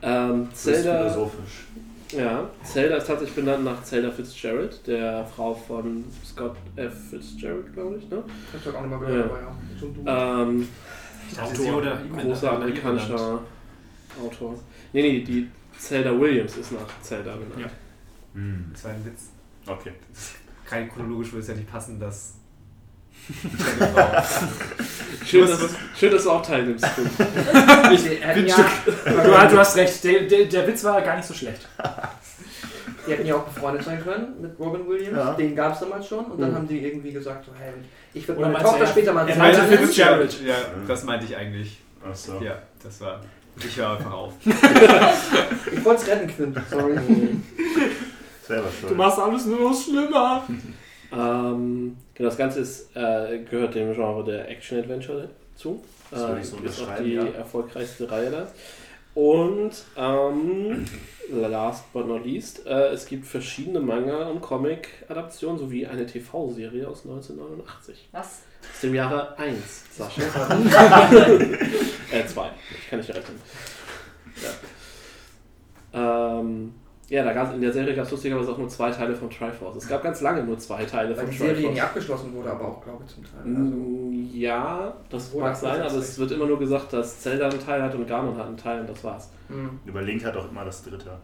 Ähm, 0.02 0.48
Das 0.50 0.66
ist 0.66 0.82
Zelda, 0.82 0.98
philosophisch. 1.08 1.66
Ja, 2.12 2.50
Zelda 2.62 2.96
ist 2.96 3.06
tatsächlich 3.06 3.36
benannt 3.36 3.64
nach 3.64 3.82
Zelda 3.82 4.10
Fitzgerald, 4.10 4.86
der 4.86 5.24
Frau 5.26 5.54
von 5.54 6.04
Scott 6.24 6.56
F. 6.76 6.92
Fitzgerald, 7.10 7.72
glaube 7.72 7.98
ich. 7.98 8.08
Ne? 8.08 8.22
Ich 8.58 8.66
hab 8.66 8.74
auch 8.76 8.82
nochmal 8.82 9.02
Ja. 9.02 9.08
gehört, 9.08 9.30
aber 9.30 9.40
ja. 9.40 9.56
So 9.78 9.88
du. 9.88 10.04
Ähm, 10.06 10.68
oder 11.74 12.00
großer 12.16 12.52
amerikanischer 12.52 13.40
Autor. 14.20 14.54
Nee, 14.92 15.02
nee, 15.02 15.20
die 15.20 15.48
Zelda 15.78 16.18
Williams 16.18 16.56
ist 16.56 16.72
nach 16.72 17.00
Zelda 17.02 17.36
benannt. 17.36 17.60
Ja. 17.60 17.70
Hm. 18.34 18.70
Das 18.72 18.84
war 18.84 18.90
ein 18.92 19.04
Witz. 19.04 19.30
Okay. 19.66 19.92
Rein 20.68 20.90
chronologisch 20.90 21.32
würde 21.32 21.42
es 21.42 21.48
ja 21.48 21.54
nicht 21.54 21.70
passen, 21.70 21.98
dass. 22.00 22.34
Schön, 25.26 25.46
dass, 25.46 25.60
schön, 25.98 26.10
dass 26.12 26.24
du 26.24 26.30
auch 26.30 26.42
teilnimmst. 26.44 26.84
Ich 27.92 28.04
hätten 28.20 28.46
ja, 28.46 28.56
Du, 29.04 29.10
du 29.54 29.58
hast 29.58 29.76
recht, 29.76 30.02
der, 30.04 30.22
der, 30.22 30.44
der 30.46 30.66
Witz 30.66 30.82
war 30.84 31.00
gar 31.02 31.16
nicht 31.16 31.26
so 31.28 31.34
schlecht. 31.34 31.68
die 33.06 33.12
hätten 33.12 33.26
ja 33.26 33.34
auch 33.36 33.44
befreundet 33.44 33.84
sein 33.84 34.02
können 34.02 34.40
mit 34.40 34.58
Robin 34.58 34.88
Williams. 34.88 35.16
Ja. 35.16 35.32
Den 35.34 35.54
gab 35.54 35.74
es 35.74 35.80
damals 35.80 36.08
schon. 36.08 36.24
Und 36.24 36.40
dann 36.40 36.50
Mhm. 36.50 36.54
haben 36.56 36.68
die 36.68 36.78
irgendwie 36.84 37.12
gesagt, 37.12 37.44
so, 37.44 37.52
hey, 37.58 37.72
ich 38.14 38.26
würde 38.26 38.40
meine 38.40 38.54
du, 38.58 38.60
Tochter 38.64 38.80
er- 38.80 38.86
später 38.86 39.12
mal 39.12 39.28
er 39.28 39.36
Zelda 39.36 39.58
meinte. 39.62 39.76
Fitzgerald. 39.78 40.42
Ja, 40.44 40.54
das 40.88 41.04
meinte 41.04 41.26
ich 41.26 41.36
eigentlich. 41.36 41.78
Achso. 42.08 42.40
Ja, 42.42 42.58
das 42.82 43.00
war. 43.00 43.20
Ich 43.64 43.76
höre 43.76 43.90
einfach 43.96 44.12
auf. 44.12 44.32
Ich 45.72 45.84
wollte 45.84 46.02
es 46.02 46.08
retten, 46.08 46.28
Quint. 46.34 46.58
Sorry. 46.70 46.98
Selber 48.46 48.64
Du 48.80 48.86
schuld. 48.86 48.96
machst 48.96 49.18
alles 49.18 49.44
nur 49.46 49.60
noch 49.70 49.80
schlimmer. 49.80 50.44
Ähm, 51.12 51.96
genau, 52.20 52.28
das 52.28 52.36
Ganze 52.38 52.60
ist, 52.60 52.94
äh, 52.94 53.38
gehört 53.50 53.74
dem 53.74 53.94
Genre 53.94 54.22
der 54.22 54.48
Action-Adventure 54.48 55.30
zu. 55.56 55.82
Das 56.10 56.20
würde 56.20 56.40
ich 56.40 56.46
so 56.46 56.56
ist 56.58 56.82
auch 56.82 57.02
die 57.02 57.14
ja. 57.14 57.24
erfolgreichste 57.24 58.10
Reihe 58.10 58.30
da. 58.30 58.46
Und 59.14 59.72
ähm, 59.96 60.84
last 61.30 61.92
but 61.92 62.06
not 62.06 62.24
least, 62.24 62.66
äh, 62.66 62.88
es 62.88 63.06
gibt 63.06 63.26
verschiedene 63.26 63.80
Manga- 63.80 64.26
und 64.28 64.40
Comic-Adaptionen 64.40 65.58
sowie 65.58 65.86
eine 65.86 66.06
TV-Serie 66.06 66.86
aus 66.86 67.04
1989. 67.04 68.08
Was? 68.12 68.42
Aus 68.72 68.80
dem 68.82 68.94
Jahre 68.94 69.36
1, 69.38 69.84
Sascha. 69.96 70.22
äh, 72.12 72.26
2. 72.26 72.50
Ich 72.82 72.90
kann 72.90 72.98
nicht 72.98 73.08
rechnen. 73.08 73.40
Ja. 75.92 76.38
Ähm, 76.38 76.74
ja, 77.10 77.22
da 77.24 77.32
gab's, 77.34 77.52
in 77.54 77.60
der 77.60 77.72
Serie 77.72 77.94
gab 77.94 78.04
es 78.06 78.10
lustigerweise 78.12 78.52
auch 78.52 78.56
nur 78.58 78.68
zwei 78.68 78.90
Teile 78.90 79.14
von 79.14 79.28
Triforce. 79.28 79.76
Es 79.76 79.88
gab 79.88 80.02
ganz 80.02 80.20
lange 80.22 80.42
nur 80.44 80.58
zwei 80.58 80.84
Teile 80.84 81.10
Weil 81.16 81.24
von 81.24 81.30
die 81.30 81.36
Serie 81.36 81.56
nie 81.56 81.62
Triforce. 81.64 81.82
abgeschlossen 81.82 82.32
wurde, 82.34 82.50
aber 82.52 82.68
auch, 82.68 82.82
glaube 82.82 83.04
ich, 83.06 83.14
zum 83.14 83.24
Teil. 83.24 83.40
Also, 83.44 83.50
Mm, 83.60 84.30
Ja, 84.32 84.94
das 85.10 85.34
mag 85.34 85.54
sein, 85.56 85.82
aber 85.82 85.96
es 85.96 86.18
wird 86.18 86.30
immer 86.30 86.46
nur 86.46 86.58
gesagt, 86.58 86.92
dass 86.94 87.20
Zelda 87.20 87.48
einen 87.50 87.58
Teil 87.60 87.82
hat 87.82 87.94
und 87.94 88.06
Ganon 88.08 88.36
hat 88.38 88.46
einen 88.46 88.56
Teil 88.56 88.80
und 88.80 88.88
das 88.88 89.02
war's. 89.04 89.28
hm. 89.48 89.78
Über 89.84 90.00
Link 90.02 90.24
hat 90.24 90.36
auch 90.36 90.48
immer 90.50 90.64
das 90.64 90.82
dritte. 90.84 91.18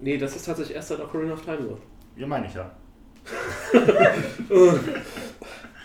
Nee, 0.00 0.18
das 0.18 0.34
ist 0.36 0.44
tatsächlich 0.46 0.74
erst 0.76 0.88
seit 0.88 1.00
Ocarina 1.00 1.34
of 1.34 1.42
Time 1.42 1.58
so. 1.62 1.78
Ja, 2.16 2.26
meine 2.26 2.46
ich 2.46 2.54
ja. 2.54 2.70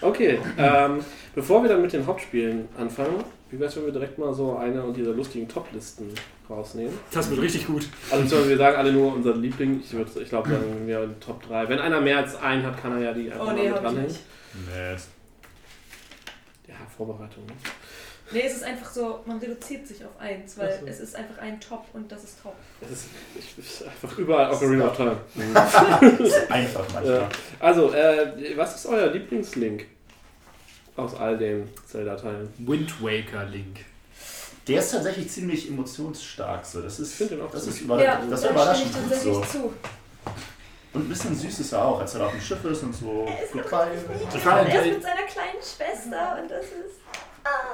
Okay, 0.01 0.39
ähm, 0.57 0.99
bevor 1.35 1.61
wir 1.61 1.69
dann 1.69 1.81
mit 1.81 1.93
den 1.93 2.05
Hauptspielen 2.07 2.67
anfangen, 2.77 3.23
wie 3.51 3.59
wär's, 3.59 3.75
wenn 3.75 3.85
wir 3.85 3.91
direkt 3.91 4.17
mal 4.17 4.33
so 4.33 4.55
eine 4.55 4.81
und 4.81 4.95
dieser 4.95 5.11
lustigen 5.11 5.47
Top-Listen 5.47 6.13
rausnehmen? 6.49 6.97
Das 7.11 7.29
wird 7.29 7.41
richtig 7.41 7.67
gut. 7.67 7.87
Also 8.09 8.47
wir 8.47 8.57
sagen 8.57 8.77
alle 8.77 8.93
nur 8.93 9.13
unseren 9.13 9.41
Liebling. 9.41 9.81
Ich, 9.83 9.93
ich 9.93 10.29
glaube, 10.29 10.49
sagen 10.49 10.87
wir 10.87 11.19
Top 11.19 11.45
3. 11.47 11.67
Wenn 11.67 11.79
einer 11.79 11.99
mehr 11.99 12.17
als 12.17 12.35
einen 12.37 12.65
hat, 12.65 12.81
kann 12.81 12.93
er 12.93 12.99
ja 12.99 13.13
die 13.13 13.29
einfach 13.31 13.43
Oh 13.43 13.47
mal 13.47 13.55
nee, 13.55 13.67
ich 13.67 13.73
dranhängen. 13.73 14.07
nicht. 14.07 14.19
Nee, 14.67 14.93
Ja, 16.67 16.75
Vorbereitung. 16.95 17.45
Ne? 17.45 17.53
Nee, 18.33 18.43
es 18.45 18.53
ist 18.53 18.63
einfach 18.63 18.89
so, 18.89 19.19
man 19.25 19.39
reduziert 19.39 19.85
sich 19.85 20.05
auf 20.05 20.17
eins, 20.17 20.57
weil 20.57 20.79
so. 20.79 20.87
es 20.87 21.01
ist 21.01 21.15
einfach 21.17 21.37
ein 21.39 21.59
Top 21.59 21.85
und 21.91 22.09
das 22.09 22.23
ist 22.23 22.41
Top. 22.41 22.55
Das 22.79 22.89
ist, 22.91 23.07
ich, 23.37 23.57
ist 23.57 23.83
einfach 23.83 24.17
überall 24.17 24.49
Ocarina 24.53 24.87
of 24.87 24.95
Time. 24.95 25.17
einfach 26.49 26.85
manchmal. 26.93 27.17
Ja. 27.17 27.29
Also, 27.59 27.91
äh, 27.91 28.53
was 28.55 28.75
ist 28.77 28.85
euer 28.85 29.07
Lieblingslink 29.11 29.85
aus 31.01 31.15
all 31.15 31.37
den 31.37 31.67
Zelda-Teilen? 31.85 32.53
Wind 32.59 33.01
Waker 33.03 33.45
Link. 33.45 33.85
Der 34.67 34.79
ist 34.79 34.91
tatsächlich 34.91 35.29
ziemlich 35.29 35.67
emotionsstark. 35.69 36.65
So. 36.65 36.81
Das 36.81 36.99
ist, 36.99 37.11
Ich 37.11 37.17
finde 37.17 37.35
den 37.35 37.45
auch 37.45 37.51
das 37.51 37.67
ist 37.67 37.81
über, 37.81 38.01
ja, 38.01 38.21
das 38.29 38.29
da 38.29 38.35
ist 38.35 38.43
ich 38.43 38.51
überraschend 38.51 38.93
gut 38.93 39.01
tatsächlich 39.01 39.33
so. 39.33 39.41
zu. 39.41 39.73
Und 40.93 41.05
ein 41.05 41.09
bisschen 41.09 41.35
süß 41.35 41.59
ist 41.59 41.71
er 41.71 41.85
auch, 41.85 41.99
als 42.01 42.15
er 42.15 42.25
auf 42.25 42.31
dem 42.31 42.41
Schiff 42.41 42.63
ist 42.65 42.83
und 42.83 42.93
so 42.93 43.27
Goodbye. 43.53 43.87
Ich 44.35 44.45
war 44.45 44.59
Er 44.67 44.85
ist 44.85 44.93
mit 44.93 45.01
seiner 45.03 45.23
kleinen 45.23 45.61
Schwester 45.61 46.37
und 46.41 46.51
das 46.51 46.65
ist. 46.65 46.99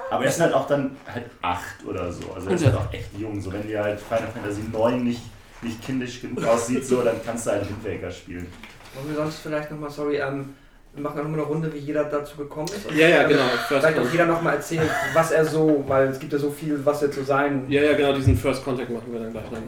Aber 0.09 0.23
er 0.23 0.29
ist 0.29 0.39
halt 0.39 0.53
auch 0.53 0.67
dann 0.67 0.95
halt 1.11 1.25
acht 1.41 1.83
oder 1.85 2.11
so. 2.11 2.31
Also 2.33 2.47
er 2.49 2.55
ist 2.55 2.63
Und 2.63 2.73
halt 2.73 2.87
auch 2.87 2.93
echt 2.93 3.09
jung. 3.17 3.41
So 3.41 3.51
wenn 3.51 3.67
dir 3.67 3.83
halt 3.83 3.99
Final 3.99 4.27
Fantasy 4.33 4.61
9 4.71 5.03
nicht, 5.03 5.21
nicht 5.61 5.83
kindisch 5.83 6.21
genug 6.21 6.43
aussieht, 6.45 6.85
so, 6.85 7.01
dann 7.01 7.19
kannst 7.25 7.47
du 7.47 7.51
halt 7.51 7.67
Wind 7.67 7.83
Waker 7.83 8.11
spielen. 8.11 8.47
Wollen 8.93 9.09
wir 9.09 9.15
sonst 9.15 9.39
vielleicht 9.39 9.71
nochmal, 9.71 9.89
sorry, 9.89 10.17
ähm, 10.17 10.53
wir 10.97 11.03
machen 11.03 11.17
nochmal 11.17 11.33
eine 11.39 11.43
Runde, 11.43 11.71
wie 11.73 11.77
jeder 11.77 12.03
dazu 12.05 12.37
gekommen 12.37 12.67
ist. 12.67 12.89
Ja, 12.97 13.07
ja, 13.07 13.27
genau. 13.27 13.43
First 13.67 13.85
Vielleicht 13.85 13.99
auch 13.99 14.11
jeder 14.11 14.25
nochmal 14.25 14.55
erzählt, 14.55 14.89
was 15.13 15.31
er 15.31 15.45
so, 15.45 15.83
weil 15.87 16.07
es 16.07 16.19
gibt 16.19 16.33
ja 16.33 16.39
so 16.39 16.49
viel, 16.49 16.79
was 16.83 17.03
er 17.03 17.11
zu 17.11 17.23
sein. 17.23 17.65
Ja, 17.69 17.83
ja, 17.83 17.93
genau, 17.95 18.13
diesen 18.13 18.35
First 18.35 18.63
Contact 18.63 18.89
machen 18.89 19.05
wir 19.11 19.19
dann 19.19 19.31
gleich 19.31 19.43
nochmal. 19.45 19.61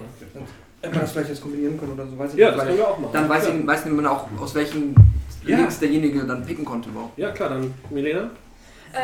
Ob 0.81 0.93
wir 0.93 1.01
das 1.01 1.11
vielleicht 1.11 1.29
jetzt 1.29 1.41
kombinieren 1.41 1.77
können 1.79 1.91
oder 1.93 2.07
so, 2.07 2.17
weiß 2.17 2.33
ich 2.33 2.39
Ja, 2.39 2.47
nicht. 2.47 2.57
das 2.57 2.61
weil 2.61 2.67
können 2.67 2.77
wir 2.79 2.87
auch 2.87 2.97
machen. 2.99 3.11
Dann 3.13 3.29
weiß, 3.29 3.47
ja. 3.47 3.53
ich, 3.53 3.67
weiß 3.67 3.85
man 3.85 4.05
auch, 4.07 4.25
aus 4.41 4.55
welchen 4.55 4.95
Ja. 5.45 5.57
Links 5.57 5.79
derjenige 5.79 6.23
dann 6.23 6.43
picken 6.45 6.65
konnte 6.65 6.89
überhaupt. 6.89 7.17
Ja, 7.17 7.29
klar, 7.31 7.49
dann 7.49 7.73
Milena. 7.91 8.29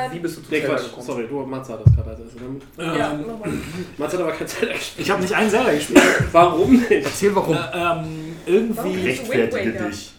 Wie 0.09 0.15
Ähm, 0.15 0.21
bist 0.23 0.37
du 0.37 0.41
zu 0.41 0.49
Nee, 0.49 0.61
Zelda 0.61 0.73
Quatsch, 0.77 0.85
gekommen? 0.85 1.05
sorry, 1.05 1.27
du, 1.29 1.45
Matze 1.45 1.73
hat 1.73 1.85
das 1.85 1.93
gerade 1.95 2.09
als 2.09 2.19
erstes. 2.21 2.41
Dann- 2.75 2.97
ja, 2.97 3.11
ähm. 3.11 3.61
Matze 3.99 4.17
hat 4.17 4.23
aber 4.23 4.31
kein 4.31 4.47
Zelda 4.47 4.73
gespielt. 4.73 5.05
ich 5.05 5.11
habe 5.11 5.21
nicht 5.21 5.33
einen 5.35 5.49
Zelda 5.51 5.71
gespielt. 5.73 6.01
Warum 6.31 6.71
nicht? 6.71 6.89
Erzähl 6.91 7.35
warum. 7.35 7.53
Äh, 7.55 7.59
ähm, 7.75 8.35
irgendwie. 8.47 8.77
Warum? 8.77 9.03
Rechtfertige 9.03 9.71
dich. 9.83 10.11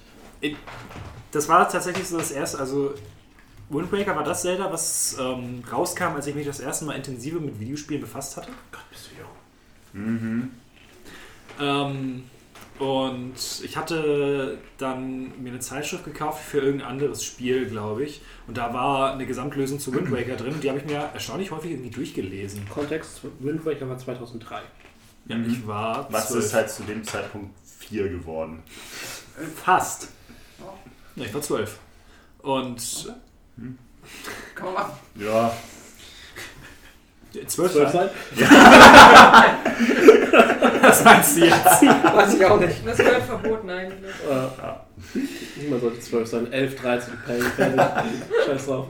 Das 1.32 1.48
war 1.48 1.68
tatsächlich 1.68 2.06
so 2.08 2.18
das 2.18 2.30
erste, 2.30 2.58
also 2.58 2.94
Wind 3.68 3.90
Waker 3.92 4.14
war 4.16 4.24
das 4.24 4.42
Zelda, 4.42 4.72
was 4.72 5.16
ähm, 5.20 5.62
rauskam, 5.70 6.14
als 6.14 6.26
ich 6.26 6.34
mich 6.34 6.46
das 6.46 6.60
erste 6.60 6.84
Mal 6.84 6.94
intensiver 6.94 7.40
mit 7.40 7.58
Videospielen 7.58 8.00
befasst 8.00 8.36
hatte. 8.36 8.50
Gott, 8.70 8.84
bist 8.90 9.10
du 9.10 9.20
jung. 9.20 10.06
Mhm. 10.06 10.50
Ähm, 11.60 12.24
und 12.78 13.34
ich 13.64 13.76
hatte 13.76 14.58
dann 14.78 15.42
mir 15.42 15.48
eine 15.50 15.60
Zeitschrift 15.60 16.04
gekauft 16.04 16.44
für 16.44 16.58
irgendein 16.58 16.88
anderes 16.88 17.24
Spiel, 17.24 17.66
glaube 17.68 18.04
ich. 18.04 18.20
Und 18.46 18.58
da 18.58 18.72
war 18.74 19.12
eine 19.14 19.26
Gesamtlösung 19.26 19.80
zu 19.80 19.92
Wind 19.94 20.12
Waker 20.12 20.36
drin. 20.36 20.60
Die 20.62 20.68
habe 20.68 20.78
ich 20.80 20.84
mir 20.84 20.96
erstaunlich 21.14 21.50
häufig 21.50 21.70
irgendwie 21.72 21.90
durchgelesen. 21.90 22.68
Kontext, 22.68 23.22
Wind 23.40 23.64
Waker 23.64 23.88
war 23.88 23.98
2003. 23.98 24.60
Ja, 25.28 25.36
Mhm. 25.36 25.50
ich 25.50 25.66
war 25.66 26.06
Was 26.12 26.30
ist 26.30 26.52
halt 26.54 26.70
zu 26.70 26.82
dem 26.84 27.02
Zeitpunkt 27.02 27.50
4 27.80 28.08
geworden? 28.10 28.62
fast. 29.64 30.08
Ja, 31.16 31.24
ich 31.24 31.35
war 31.35 31.42
zwölf. 31.42 31.79
Und 32.42 33.12
Kann 34.55 34.66
man 34.66 34.74
machen. 34.74 34.92
Ja, 35.16 35.52
zwölf, 37.46 37.72
Zwölf 37.72 37.90
sein? 37.90 38.09
sein? 38.35 38.48
Was 40.83 41.05
meinst 41.05 41.37
du 41.37 41.44
jetzt? 41.44 41.83
Weiß 41.83 42.35
ich 42.35 42.44
auch 42.44 42.61
nicht. 42.61 42.87
Das 42.87 42.98
gehört 42.98 43.22
verboten 43.22 43.68
eigentlich. 43.68 44.14
Äh, 44.29 45.61
niemand 45.61 45.83
sollte 45.83 46.00
zwölf 46.00 46.29
sein. 46.29 46.52
11, 46.52 46.81
13, 46.81 47.14
Peng, 47.26 47.42
fertig. 47.42 47.81
Scheiß 48.46 48.66
drauf. 48.66 48.87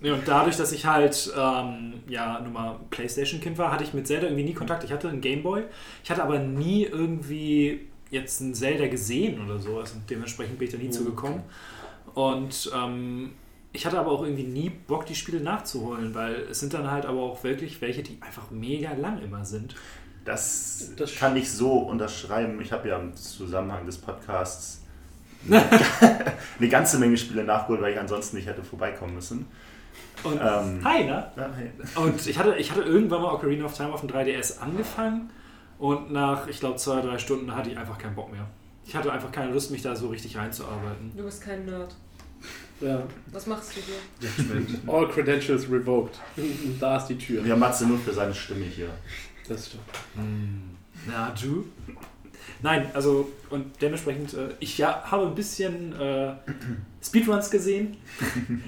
Ja, 0.00 0.14
und 0.14 0.26
dadurch, 0.26 0.56
dass 0.56 0.72
ich 0.72 0.86
halt 0.86 1.32
ähm, 1.36 1.94
ja 2.08 2.40
nun 2.40 2.52
mal 2.52 2.78
Playstation-Kind 2.90 3.58
war, 3.58 3.72
hatte 3.72 3.84
ich 3.84 3.94
mit 3.94 4.06
Zelda 4.06 4.26
irgendwie 4.26 4.44
nie 4.44 4.54
Kontakt. 4.54 4.84
Ich 4.84 4.92
hatte 4.92 5.08
einen 5.08 5.20
Gameboy. 5.20 5.64
Ich 6.04 6.10
hatte 6.10 6.22
aber 6.22 6.38
nie 6.38 6.84
irgendwie 6.84 7.88
jetzt 8.12 8.40
einen 8.40 8.54
Zelda 8.54 8.86
gesehen 8.86 9.44
oder 9.44 9.58
so. 9.58 9.80
Also 9.80 9.94
dementsprechend 10.08 10.58
bin 10.58 10.68
ich 10.68 10.72
da 10.72 10.78
nie 10.78 10.86
Mhm. 10.88 10.92
zugekommen. 10.92 11.42
Und 12.14 12.70
ähm, 12.76 13.32
ich 13.72 13.86
hatte 13.86 13.98
aber 13.98 14.12
auch 14.12 14.22
irgendwie 14.22 14.44
nie 14.44 14.68
Bock, 14.70 15.06
die 15.06 15.14
Spiele 15.14 15.40
nachzuholen, 15.40 16.14
weil 16.14 16.34
es 16.50 16.60
sind 16.60 16.74
dann 16.74 16.90
halt 16.90 17.06
aber 17.06 17.20
auch 17.22 17.42
wirklich 17.42 17.80
welche, 17.80 18.02
die 18.02 18.18
einfach 18.20 18.50
mega 18.50 18.92
lang 18.92 19.20
immer 19.22 19.44
sind. 19.44 19.74
das, 20.24 20.92
Das- 20.96 21.16
kann 21.16 21.36
ich 21.36 21.50
so 21.50 21.72
unterschreiben. 21.78 22.60
Ich 22.60 22.70
habe 22.70 22.88
ja 22.88 22.98
im 22.98 23.16
Zusammenhang 23.16 23.86
des 23.86 23.98
Podcasts 23.98 24.82
eine 25.50 26.68
ganze 26.68 26.98
Menge 26.98 27.16
Spiele 27.16 27.42
nachgeholt, 27.44 27.80
weil 27.82 27.92
ich 27.94 27.98
ansonsten 27.98 28.36
nicht 28.36 28.46
hätte 28.46 28.62
vorbeikommen 28.62 29.14
müssen. 29.16 29.46
Und 30.22 30.34
Ähm, 30.34 30.80
Hi, 30.84 31.04
ne? 31.04 31.32
ja, 31.36 31.50
hey. 31.56 31.70
Und 31.96 32.24
ich 32.26 32.38
hatte, 32.38 32.54
ich 32.56 32.70
hatte 32.70 32.82
irgendwann 32.82 33.22
mal 33.22 33.32
Ocarina 33.34 33.64
of 33.64 33.76
Time 33.76 33.92
auf 33.92 34.00
dem 34.00 34.10
3DS 34.10 34.58
angefangen 34.60 35.30
und 35.82 36.12
nach, 36.12 36.46
ich 36.46 36.60
glaube, 36.60 36.76
zwei, 36.76 37.00
drei 37.00 37.18
Stunden 37.18 37.52
hatte 37.52 37.68
ich 37.68 37.76
einfach 37.76 37.98
keinen 37.98 38.14
Bock 38.14 38.30
mehr. 38.30 38.46
Ich 38.86 38.94
hatte 38.94 39.12
einfach 39.12 39.32
keine 39.32 39.52
Lust, 39.52 39.72
mich 39.72 39.82
da 39.82 39.96
so 39.96 40.10
richtig 40.10 40.36
reinzuarbeiten. 40.36 41.10
Du 41.16 41.24
bist 41.24 41.42
kein 41.42 41.66
Nerd. 41.66 41.92
Ja. 42.80 43.02
Was 43.32 43.48
machst 43.48 43.72
du 43.76 43.80
hier? 43.80 43.96
All 44.86 45.08
credentials 45.08 45.68
revoked. 45.68 46.20
Da 46.78 46.98
ist 46.98 47.06
die 47.08 47.18
Tür. 47.18 47.44
Wir 47.44 47.54
haben 47.54 47.58
Matze 47.58 47.84
nur 47.88 47.98
für 47.98 48.12
seine 48.12 48.32
Stimme 48.32 48.64
hier. 48.64 48.90
Das 49.48 49.66
stimmt. 49.66 49.82
Na, 51.08 51.34
du? 51.42 51.66
Nein, 52.62 52.86
also, 52.94 53.28
und 53.50 53.82
dementsprechend, 53.82 54.34
äh, 54.34 54.50
ich 54.60 54.78
ja, 54.78 55.02
habe 55.04 55.26
ein 55.26 55.34
bisschen 55.34 55.98
äh, 55.98 56.34
Speedruns 57.02 57.50
gesehen. 57.50 57.96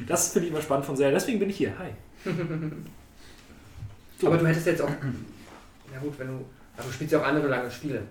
Das 0.09 0.33
finde 0.33 0.49
ich 0.49 0.53
immer 0.53 0.63
spannend 0.63 0.87
von 0.87 0.97
Zelda. 0.97 1.17
Deswegen 1.17 1.39
bin 1.39 1.49
ich 1.51 1.59
hier. 1.59 1.75
Hi. 1.79 1.91
Aber 4.27 4.37
du 4.37 4.49
hättest 4.49 4.67
jetzt 4.67 4.83
auch. 4.83 4.91
Ja 5.93 6.01
gut, 6.01 6.19
wenn 6.19 6.27
du. 6.27 6.45
Aber 6.77 6.87
du 6.87 6.93
spielst 6.93 7.13
ja 7.13 7.21
auch 7.21 7.27
andere 7.27 7.49
lange 7.49 7.71
Spiele. 7.71 8.03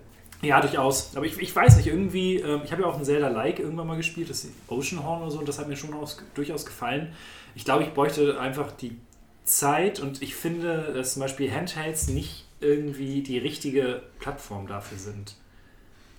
Ja, 0.41 0.59
durchaus. 0.59 1.15
Aber 1.15 1.25
ich, 1.25 1.37
ich 1.39 1.55
weiß 1.55 1.77
nicht, 1.77 1.87
irgendwie, 1.87 2.37
ähm, 2.37 2.61
ich 2.65 2.71
habe 2.71 2.81
ja 2.81 2.87
auch 2.87 2.97
ein 2.97 3.05
Zelda-like 3.05 3.59
irgendwann 3.59 3.87
mal 3.87 3.97
gespielt, 3.97 4.29
das 4.29 4.43
ist 4.43 4.53
Oceanhorn 4.67 5.21
oder 5.21 5.31
so, 5.31 5.39
und 5.39 5.47
das 5.47 5.57
hat 5.57 5.67
mir 5.69 5.77
schon 5.77 5.93
aus, 5.93 6.17
durchaus 6.33 6.65
gefallen. 6.65 7.13
Ich 7.55 7.63
glaube, 7.65 7.83
ich 7.83 7.93
bräuchte 7.93 8.39
einfach 8.39 8.71
die 8.71 8.97
Zeit 9.45 9.99
und 9.99 10.21
ich 10.21 10.35
finde, 10.35 10.93
dass 10.93 11.13
zum 11.13 11.21
Beispiel 11.21 11.51
Handhelds 11.51 12.07
nicht 12.07 12.45
irgendwie 12.59 13.21
die 13.23 13.37
richtige 13.37 14.01
Plattform 14.19 14.67
dafür 14.67 14.97
sind. 14.97 15.35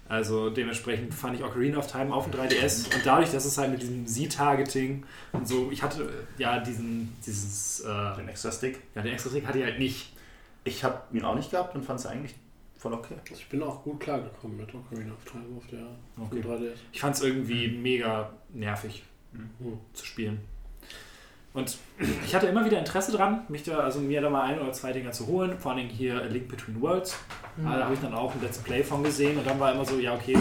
Also 0.07 0.50
dementsprechend 0.50 1.14
fand 1.14 1.37
ich 1.38 1.44
Ocarina 1.44 1.78
of 1.78 1.90
Time 1.90 2.12
auf 2.12 2.30
dem 2.30 2.38
3DS 2.38 2.94
und 2.94 3.07
dadurch, 3.07 3.30
dass 3.30 3.46
es 3.46 3.57
halt 3.57 3.70
mit 3.70 3.80
diesem 3.80 4.07
Z-Targeting 4.07 5.04
und 5.33 5.48
so, 5.48 5.70
ich 5.70 5.83
hatte 5.83 6.02
äh, 6.02 6.42
ja 6.42 6.61
diesen, 6.61 7.16
dieses, 7.24 7.80
äh, 7.80 8.16
Den 8.16 8.28
extra 8.28 8.52
Stick. 8.52 8.80
ja, 8.94 9.00
den 9.02 9.14
extra 9.14 9.30
Stick 9.30 9.46
hatte 9.46 9.59
ich 9.59 9.64
halt 9.64 9.78
nicht. 9.78 10.12
Ich 10.64 10.83
habe 10.85 11.00
ihn 11.12 11.24
auch 11.24 11.35
nicht 11.35 11.50
gehabt 11.50 11.74
und 11.74 11.83
fand 11.85 12.00
es 12.00 12.07
eigentlich 12.07 12.35
voll 12.79 12.92
okay. 12.94 13.14
Ich 13.33 13.48
bin 13.48 13.62
auch 13.62 13.83
gut 13.83 14.00
klargekommen 14.00 14.57
mit 14.57 14.74
Ocarina 14.74 15.12
of 15.12 15.24
Time 15.31 15.44
auf 15.57 15.66
der 15.68 15.87
Okay. 16.22 16.40
3DS. 16.46 16.77
Ich 16.92 17.00
fand 17.00 17.14
es 17.16 17.22
irgendwie 17.22 17.68
mega 17.68 18.31
nervig 18.53 19.03
Mhm. 19.33 19.79
zu 19.92 20.07
spielen. 20.07 20.40
Und 21.55 21.77
ich 22.24 22.35
hatte 22.35 22.46
immer 22.46 22.64
wieder 22.64 22.79
Interesse 22.79 23.12
dran, 23.12 23.42
mich 23.48 23.62
da, 23.64 23.79
also 23.79 24.00
mir 24.00 24.20
da 24.20 24.31
mal 24.31 24.42
ein 24.42 24.61
oder 24.61 24.72
zwei 24.72 24.92
Dinger 24.92 25.11
zu 25.12 25.27
holen. 25.27 25.59
Vor 25.59 25.72
allem 25.72 25.88
hier 25.88 26.20
A 26.20 26.24
Link 26.27 26.48
Between 26.48 26.81
Worlds. 26.81 27.16
Mhm. 27.57 27.64
Da 27.64 27.85
habe 27.85 27.94
ich 27.94 28.00
dann 28.00 28.14
auch 28.14 28.33
ein 28.35 28.40
Let's 28.42 28.59
Play 28.59 28.83
von 28.85 29.03
gesehen 29.03 29.37
und 29.38 29.46
dann 29.46 29.59
war 29.61 29.72
immer 29.72 29.85
so, 29.85 29.98
ja 29.98 30.14
okay, 30.14 30.37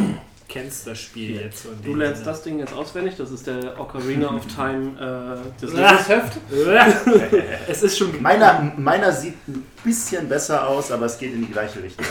kennst 0.48 0.86
das 0.88 1.00
Spiel 1.00 1.36
jetzt. 1.42 1.66
Du 1.84 1.96
lernst 1.96 2.26
das 2.26 2.44
Ding 2.44 2.60
jetzt 2.60 2.74
auswendig, 2.74 3.16
das 3.18 3.32
ist 3.32 3.48
der 3.48 3.80
Ocarina 3.80 4.36
of 4.36 4.46
Time 4.56 4.92
äh, 5.00 5.04
Ah. 5.04 5.38
Lebensheft. 5.62 6.38
es 7.68 7.84
ist 7.84 7.98
schon. 7.98 8.22
Meiner, 8.22 8.74
meiner 8.78 9.12
sieht 9.12 9.36
ein 9.48 9.66
bisschen 9.84 10.28
besser 10.30 10.68
aus, 10.68 10.92
aber 10.92 11.06
es 11.08 11.18
geht 11.18 11.34
in 11.34 11.46
die 11.46 11.52
gleiche 11.52 11.82
Richtung. 11.82 12.06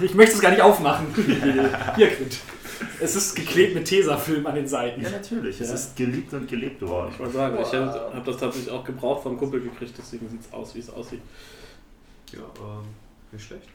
Ich 0.00 0.14
möchte 0.14 0.34
es 0.34 0.40
gar 0.40 0.50
nicht 0.50 0.62
aufmachen. 0.62 1.06
Hier, 1.96 2.08
Quint. 2.10 2.38
Es 3.00 3.14
ist 3.14 3.34
geklebt 3.36 3.74
mit 3.74 3.84
Tesafilm 3.86 4.44
an 4.46 4.54
den 4.56 4.66
Seiten. 4.66 5.00
Ja, 5.00 5.10
natürlich. 5.10 5.60
Es 5.60 5.68
Ja. 5.68 5.74
ist 5.74 5.96
geliebt 5.96 6.32
und 6.34 6.48
gelebt 6.48 6.82
worden. 6.82 7.10
Ich 7.12 7.18
wollte 7.20 7.32
sagen, 7.34 7.56
ich 7.60 7.66
Wow. 7.66 7.72
habe 7.74 8.10
hab 8.16 8.24
das 8.24 8.36
tatsächlich 8.36 8.70
auch 8.72 8.84
gebraucht 8.84 9.22
vom 9.22 9.36
Kumpel 9.38 9.60
gekriegt, 9.60 9.94
deswegen 9.96 10.28
sieht 10.28 10.40
es 10.40 10.52
aus, 10.52 10.74
wie 10.74 10.80
es 10.80 10.90
aussieht. 10.90 11.22
Ja, 12.32 12.40
ähm, 12.40 12.84
nicht 13.30 13.46
schlecht. 13.46 13.68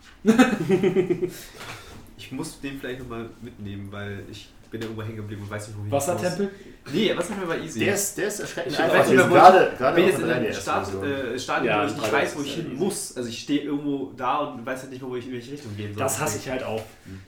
Ich 2.20 2.32
muss 2.32 2.60
den 2.60 2.80
vielleicht 2.80 3.00
nochmal 3.00 3.30
mitnehmen, 3.42 3.88
weil 3.92 4.24
ich 4.30 4.50
bin 4.70 4.82
ja 4.82 4.86
irgendwo 4.88 5.02
hängen 5.04 5.16
geblieben 5.16 5.42
und 5.42 5.50
weiß 5.50 5.68
nicht, 5.70 5.78
wohin 5.78 5.88
ich 5.88 5.92
Wassertempel? 5.94 6.46
muss. 6.86 6.94
Nee, 6.94 7.18
Wassertempel 7.18 7.50
war 7.50 7.58
easy. 7.58 7.80
Der 7.80 7.94
ist, 7.96 8.18
der 8.18 8.28
ist 8.28 8.40
erschreckend 8.42 8.74
Ich 8.74 8.80
weiß 8.80 8.88
nicht 8.88 8.94
mehr, 8.94 9.04
gewesen, 9.26 9.32
wo 9.32 9.36
ich- 9.36 9.42
gerade 9.42 9.72
gerade 9.78 9.96
bin 9.96 10.04
auf 10.04 10.10
jetzt 10.12 10.20
in 10.20 10.28
der 10.28 10.36
einem 10.36 10.46
3DS 10.46 10.62
Start, 10.62 10.88
Version. 10.88 11.04
äh, 11.36 11.40
Stadion, 11.40 11.66
Ja, 11.68 11.82
wo 11.84 11.88
ich 11.88 11.96
nicht 11.98 12.12
weiß, 12.14 12.38
wo 12.38 12.42
ich 12.42 12.54
hin 12.54 12.66
easy. 12.68 12.76
muss. 12.76 13.18
Also 13.18 13.30
ich 13.30 13.40
stehe 13.40 13.62
irgendwo 13.62 14.12
da 14.16 14.38
und 14.40 14.66
weiß 14.66 14.82
halt 14.82 14.92
nicht 14.92 15.02
mehr, 15.02 15.10
wo 15.12 15.16
ich, 15.16 15.26
in 15.26 15.34
welche 15.34 15.52
Richtung 15.54 15.76
gehen 15.76 15.94
soll. 15.94 16.04
Das 16.04 16.20
hasse 16.20 16.38
ich 16.38 16.50
halt 16.50 16.64
auch. 16.64 16.84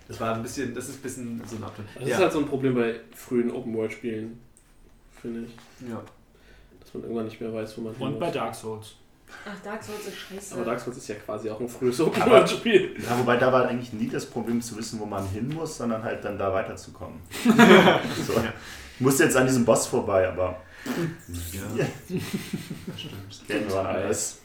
Das 0.07 0.19
war 0.19 0.35
ein 0.35 0.43
bisschen, 0.43 0.75
das 0.75 0.89
ist 0.89 0.99
ein 0.99 1.01
bisschen 1.01 1.41
so 1.47 1.55
ein 1.55 1.63
Abschnitt. 1.63 1.87
Das 1.95 2.07
ja. 2.09 2.15
ist 2.15 2.21
halt 2.21 2.31
so 2.33 2.39
ein 2.39 2.45
Problem 2.45 2.75
bei 2.75 2.95
frühen 3.15 3.49
Open-World-Spielen, 3.51 4.37
finde 5.21 5.45
ich. 5.47 5.89
ja. 5.89 6.01
Dass 6.79 6.93
man 6.93 7.03
irgendwann 7.03 7.25
nicht 7.25 7.39
mehr 7.41 7.53
weiß, 7.53 7.77
wo 7.77 7.81
man 7.81 7.95
hin 7.95 8.05
Und 8.07 8.19
bei 8.19 8.25
muss. 8.27 8.35
Dark 8.35 8.53
Souls. 8.53 8.95
Ach, 9.45 9.63
Dark 9.63 9.83
Souls 9.83 10.07
ist 10.07 10.17
scheiße. 10.17 10.55
Aber 10.55 10.65
Dark 10.65 10.79
Souls 10.79 10.97
ist 10.97 11.07
ja 11.07 11.15
quasi 11.15 11.49
auch 11.49 11.59
ein 11.59 11.67
frühes 11.67 11.99
Open-World-Spiel. 11.99 12.95
Ja, 13.01 13.17
wobei 13.17 13.37
da 13.37 13.51
war 13.51 13.67
eigentlich 13.67 13.93
nie 13.93 14.07
das 14.07 14.25
Problem 14.25 14.61
zu 14.61 14.77
wissen, 14.77 14.99
wo 14.99 15.05
man 15.05 15.27
hin 15.29 15.49
muss, 15.49 15.77
sondern 15.77 16.03
halt 16.03 16.23
dann 16.23 16.37
da 16.37 16.53
weiterzukommen. 16.53 17.19
so. 18.25 18.33
Ich 18.95 19.01
musste 19.01 19.23
jetzt 19.23 19.35
an 19.35 19.47
diesem 19.47 19.65
Boss 19.65 19.87
vorbei, 19.87 20.27
aber 20.27 20.61
ja. 21.51 21.85
Game 23.47 23.71
war 23.71 23.85
alles. 23.87 24.41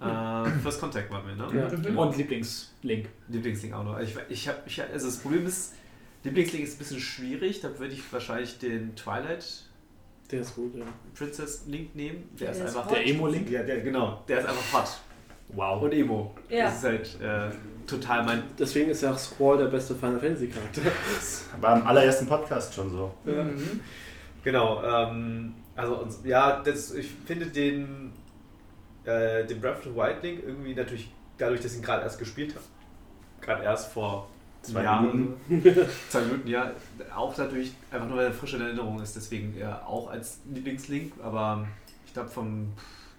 Äh, 0.00 0.50
First 0.62 0.80
Contact 0.80 1.10
waren 1.10 1.26
wir, 1.26 1.34
ne? 1.34 1.68
Ja. 1.84 1.96
Und 1.96 2.16
Lieblingslink. 2.16 3.08
Lieblingsding 3.28 3.72
auch 3.72 3.84
noch. 3.84 3.98
Ich, 3.98 4.14
ich 4.28 4.48
hab, 4.48 4.66
ich, 4.66 4.80
also 4.80 5.06
das 5.06 5.18
Problem 5.18 5.46
ist, 5.46 5.74
Lieblingsding 6.24 6.62
ist 6.62 6.74
ein 6.74 6.78
bisschen 6.78 7.00
schwierig. 7.00 7.60
Da 7.60 7.78
würde 7.78 7.94
ich 7.94 8.12
wahrscheinlich 8.12 8.58
den 8.58 8.94
Twilight 8.94 9.67
Der 10.30 10.40
ist 10.40 10.54
gut, 10.54 10.74
ja. 10.74 10.84
Princess 11.16 11.64
Link 11.66 11.94
nehmen. 11.94 12.28
Der, 12.38 12.48
Der 12.48 12.50
ist 12.50 12.60
ist 12.60 12.76
einfach 12.76 12.90
hot. 12.90 12.96
Der 12.96 13.06
Emo-Link? 13.06 13.50
Ja, 13.50 13.62
der, 13.62 13.80
genau. 13.80 14.22
Der 14.28 14.40
ist 14.40 14.46
einfach 14.46 14.80
hot. 14.80 15.00
Wow. 15.48 15.82
Und 15.82 15.92
Emo. 15.94 16.34
Ja. 16.50 16.64
Das 16.64 16.76
ist 16.76 16.84
halt 16.84 17.20
äh, 17.22 17.50
total 17.86 18.24
mein. 18.24 18.42
Deswegen 18.58 18.90
ist 18.90 19.02
ja 19.02 19.12
auch 19.12 19.18
Squall 19.18 19.56
der 19.56 19.66
beste 19.66 19.94
Final 19.94 20.20
Fantasy-Charakter. 20.20 20.82
War 21.60 21.76
im 21.80 21.86
allerersten 21.86 22.26
Podcast 22.26 22.74
schon 22.74 22.90
so. 22.90 23.14
Mhm. 23.24 23.80
Genau. 24.44 24.82
Ähm, 24.84 25.54
also 25.74 26.06
ja, 26.24 26.60
das, 26.62 26.94
ich 26.94 27.08
finde 27.26 27.46
den, 27.46 28.12
äh, 29.04 29.46
den 29.46 29.60
Breath 29.60 29.78
of 29.78 29.84
the 29.84 29.94
Wild 29.94 30.22
Link 30.22 30.42
irgendwie 30.44 30.74
natürlich 30.74 31.10
dadurch, 31.38 31.60
dass 31.60 31.72
ich 31.72 31.78
ihn 31.78 31.84
gerade 31.84 32.02
erst 32.02 32.18
gespielt 32.18 32.54
habe. 32.54 32.64
Gerade 33.40 33.64
erst 33.64 33.92
vor 33.92 34.28
Zwei 34.72 34.84
Jahren. 34.84 35.36
Minuten. 35.48 35.88
Zwei 36.08 36.20
Minuten, 36.22 36.48
ja. 36.48 36.70
Auch 37.14 37.34
dadurch, 37.34 37.72
einfach 37.90 38.08
nur 38.08 38.18
weil 38.18 38.26
er 38.26 38.32
frisch 38.32 38.54
in 38.54 38.60
Erinnerung 38.60 39.00
ist, 39.00 39.16
deswegen 39.16 39.56
ja, 39.58 39.82
auch 39.86 40.10
als 40.10 40.40
Lieblingslink, 40.52 41.12
aber 41.22 41.66
ich 42.06 42.12
glaube 42.12 42.28
vom 42.28 42.72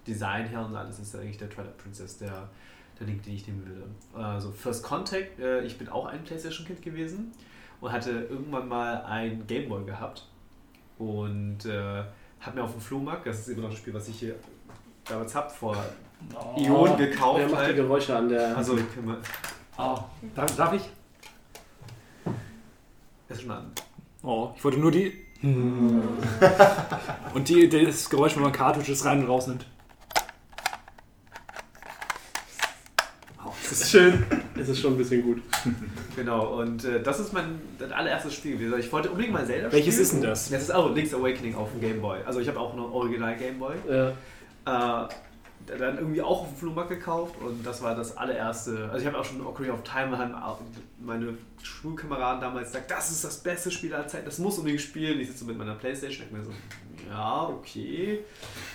Design 0.06 0.46
her 0.46 0.64
und 0.64 0.74
alles 0.74 0.98
ist 0.98 1.14
eigentlich 1.14 1.38
der 1.38 1.50
Twilight 1.50 1.76
Princess 1.78 2.18
der, 2.18 2.48
der 2.98 3.06
Link, 3.06 3.22
den 3.24 3.34
ich 3.34 3.46
nehmen 3.46 3.66
würde. 3.66 4.26
Also 4.26 4.50
First 4.50 4.82
Contact, 4.82 5.38
äh, 5.38 5.62
ich 5.62 5.78
bin 5.78 5.88
auch 5.88 6.06
ein 6.06 6.22
Playstation-Kind 6.24 6.82
gewesen 6.82 7.32
und 7.80 7.92
hatte 7.92 8.10
irgendwann 8.10 8.68
mal 8.68 9.02
ein 9.04 9.46
Gameboy 9.46 9.84
gehabt 9.84 10.26
und 10.98 11.64
äh, 11.66 12.02
habe 12.40 12.56
mir 12.56 12.64
auf 12.64 12.72
dem 12.72 12.80
Flohmarkt, 12.80 13.26
das 13.26 13.40
ist 13.40 13.48
immer 13.48 13.62
noch 13.62 13.70
ein 13.70 13.76
Spiel, 13.76 13.94
was 13.94 14.08
ich 14.08 14.18
hier 14.18 14.34
damals 15.04 15.34
habe, 15.34 15.50
vor 15.50 15.76
Ionen 16.56 16.96
gekauft. 16.96 17.40
Wer 17.40 17.48
macht 17.48 17.70
die. 17.70 17.74
Geräusche 17.74 18.16
an 18.16 18.28
der... 18.28 18.56
Also, 18.56 18.74
können 18.76 19.08
wir, 19.08 19.18
Oh. 19.80 19.98
Darf, 20.34 20.56
darf 20.56 20.72
ich? 20.74 20.82
Ist 23.38 23.42
schon 23.42 23.50
an. 23.50 23.70
Oh, 24.22 24.50
ich 24.56 24.64
wollte 24.64 24.78
nur 24.78 24.90
die. 24.90 25.12
Und 25.42 27.48
die, 27.48 27.68
das 27.68 28.10
Geräusch, 28.10 28.36
wenn 28.36 28.42
man 28.42 28.52
Cartridges 28.52 29.04
rein 29.04 29.20
und 29.22 29.28
rausnimmt. 29.28 29.66
Oh, 33.44 33.50
das 33.62 33.72
ist 33.80 33.90
schön. 33.90 34.24
Es 34.58 34.68
ist 34.68 34.80
schon 34.80 34.94
ein 34.94 34.98
bisschen 34.98 35.22
gut. 35.22 35.42
Genau, 36.14 36.60
und 36.60 36.84
äh, 36.84 37.02
das 37.02 37.20
ist 37.20 37.32
mein 37.32 37.60
das 37.78 37.90
allererstes 37.92 38.34
Spiel 38.34 38.58
gewesen. 38.58 38.78
Ich 38.78 38.92
wollte 38.92 39.08
unbedingt 39.10 39.32
mal 39.32 39.46
Zelda 39.46 39.72
Welches 39.72 39.94
spielen. 39.94 40.02
ist 40.04 40.12
denn 40.12 40.22
das? 40.22 40.50
Das 40.50 40.62
ist 40.62 40.70
auch 40.74 40.94
Link's 40.94 41.14
Awakening 41.14 41.54
auf 41.54 41.70
dem 41.72 41.80
Game 41.80 42.02
Boy. 42.02 42.18
Also 42.26 42.40
ich 42.40 42.48
habe 42.48 42.60
auch 42.60 42.74
noch 42.74 42.92
Original 42.92 43.36
Game 43.36 43.58
Boy. 43.58 43.76
Äh, 43.88 44.12
Äh, 44.66 45.08
dann 45.78 45.98
irgendwie 45.98 46.22
auch 46.22 46.42
auf 46.42 46.48
dem 46.48 46.56
Flohmarkt 46.56 46.90
gekauft 46.90 47.34
und 47.40 47.64
das 47.64 47.82
war 47.82 47.94
das 47.94 48.16
allererste. 48.16 48.88
Also 48.90 48.98
ich 48.98 49.06
habe 49.06 49.18
auch 49.18 49.24
schon 49.24 49.44
Ocarina 49.44 49.74
of 49.74 49.82
Time, 49.82 50.16
haben 50.16 50.34
meine 51.00 51.34
Schulkameraden 51.62 52.40
damals 52.40 52.68
gesagt, 52.68 52.90
das 52.90 53.10
ist 53.10 53.24
das 53.24 53.38
beste 53.38 53.70
Spiel 53.70 53.94
aller 53.94 54.06
Zeiten, 54.06 54.24
das 54.24 54.38
muss 54.38 54.58
unbedingt 54.58 54.80
spielen. 54.80 55.20
Ich 55.20 55.28
sitze 55.28 55.44
mit 55.44 55.58
meiner 55.58 55.74
Playstation 55.74 56.26
und 56.28 56.38
mir 56.38 56.44
so, 56.44 56.52
ja, 57.10 57.48
okay. 57.48 58.20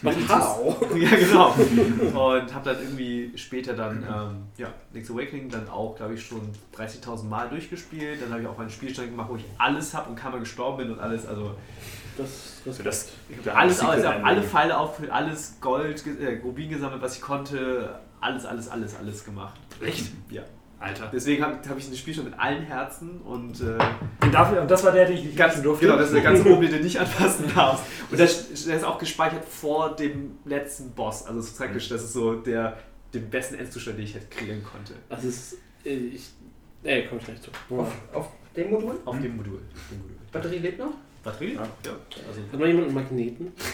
Wow. 0.01 0.85
ja, 0.97 1.15
genau. 1.15 1.51
Und 1.51 2.53
habe 2.53 2.73
dann 2.73 2.83
irgendwie 2.83 3.31
später 3.35 3.73
dann, 3.73 4.03
ähm, 4.03 4.43
ja, 4.57 4.67
Link's 4.93 5.09
Awakening 5.09 5.49
dann 5.49 5.69
auch, 5.69 5.95
glaube 5.95 6.15
ich, 6.15 6.25
schon 6.25 6.41
30.000 6.75 7.23
Mal 7.23 7.49
durchgespielt. 7.49 8.21
Dann 8.21 8.31
habe 8.31 8.41
ich 8.41 8.47
auch 8.47 8.59
einen 8.59 8.69
Spielstand 8.69 9.09
gemacht, 9.09 9.29
wo 9.29 9.37
ich 9.37 9.45
alles 9.57 9.93
habe 9.93 10.09
und 10.09 10.15
kaum 10.17 10.39
gestorben 10.39 10.77
bin 10.77 10.91
und 10.91 10.99
alles. 10.99 11.25
Also 11.25 11.55
das, 12.17 12.61
das, 12.65 12.77
Für 12.77 12.83
das, 12.83 13.11
alles, 13.53 13.79
also 13.81 14.07
alle 14.07 14.41
Pfeile 14.41 14.77
aufgefüllt, 14.77 15.11
alles 15.11 15.57
Gold, 15.61 16.03
äh, 16.19 16.39
Rubin 16.43 16.69
gesammelt, 16.69 17.01
was 17.01 17.15
ich 17.15 17.21
konnte. 17.21 17.99
Alles, 18.21 18.45
alles, 18.45 18.69
alles, 18.69 18.95
alles 18.95 19.23
gemacht. 19.23 19.59
Echt? 19.81 20.11
Ja. 20.29 20.41
Alter. 20.79 21.09
Deswegen 21.13 21.43
habe 21.43 21.57
hab 21.67 21.77
ich 21.77 21.89
das 21.89 21.97
Spiel 21.97 22.13
schon 22.13 22.25
mit 22.25 22.37
allen 22.37 22.63
Herzen 22.63 23.21
und 23.21 23.59
äh, 23.61 23.77
Und, 24.21 24.33
dafür, 24.33 24.61
und 24.61 24.69
das 24.69 24.83
war 24.83 24.91
der, 24.91 25.05
den 25.05 25.17
ich 25.17 25.23
nicht 25.23 25.37
ganz, 25.37 25.61
durfte. 25.61 25.85
genau, 25.85 25.97
das 25.97 26.07
ist 26.07 26.15
der 26.15 26.21
ganze 26.31 26.45
Oben, 26.51 26.61
den 26.61 26.71
du 26.71 26.79
nicht 26.81 26.99
anfassen 26.99 27.45
darfst. 27.55 27.83
Und 28.11 28.19
das, 28.19 28.65
der 28.65 28.75
ist 28.77 28.83
auch 28.83 28.99
gespeichert 28.99 29.45
vor 29.45 29.95
dem 29.95 30.37
letzten 30.43 30.91
Boss. 30.91 31.25
Also 31.25 31.39
es 31.39 31.47
ist 31.47 31.57
praktisch, 31.57 31.87
das 31.89 32.03
ist 32.03 32.13
so 32.13 32.35
der 32.35 32.77
den 33.13 33.29
besten 33.29 33.55
Endzustand, 33.55 33.97
den 33.97 34.03
ich 34.05 34.13
hätte 34.15 34.27
kreieren 34.27 34.61
konnte. 34.63 34.93
das 35.09 35.23
ist... 35.23 35.53
äh, 35.85 35.95
Ich, 35.95 36.31
ey, 36.83 37.07
komm 37.07 37.19
ich 37.19 37.25
gleich 37.25 37.41
zu. 37.41 37.49
Auf, 37.73 37.87
auf 38.13 38.27
dem 38.57 38.71
Modul? 38.71 38.99
Auf 39.05 39.19
dem 39.21 39.37
Modul. 39.37 39.59
Auf 39.73 39.89
dem 39.89 39.99
Modul. 40.01 40.17
Batterie 40.33 40.57
lebt 40.57 40.79
noch? 40.79 40.91
Batterie? 41.25 41.55
Ja. 41.55 41.63
ja. 41.85 41.91
Also, 42.27 42.41
Hat 42.41 42.59
noch 42.59 42.67
jemand 42.67 42.85
einen 42.85 42.93
Magneten? 42.93 43.53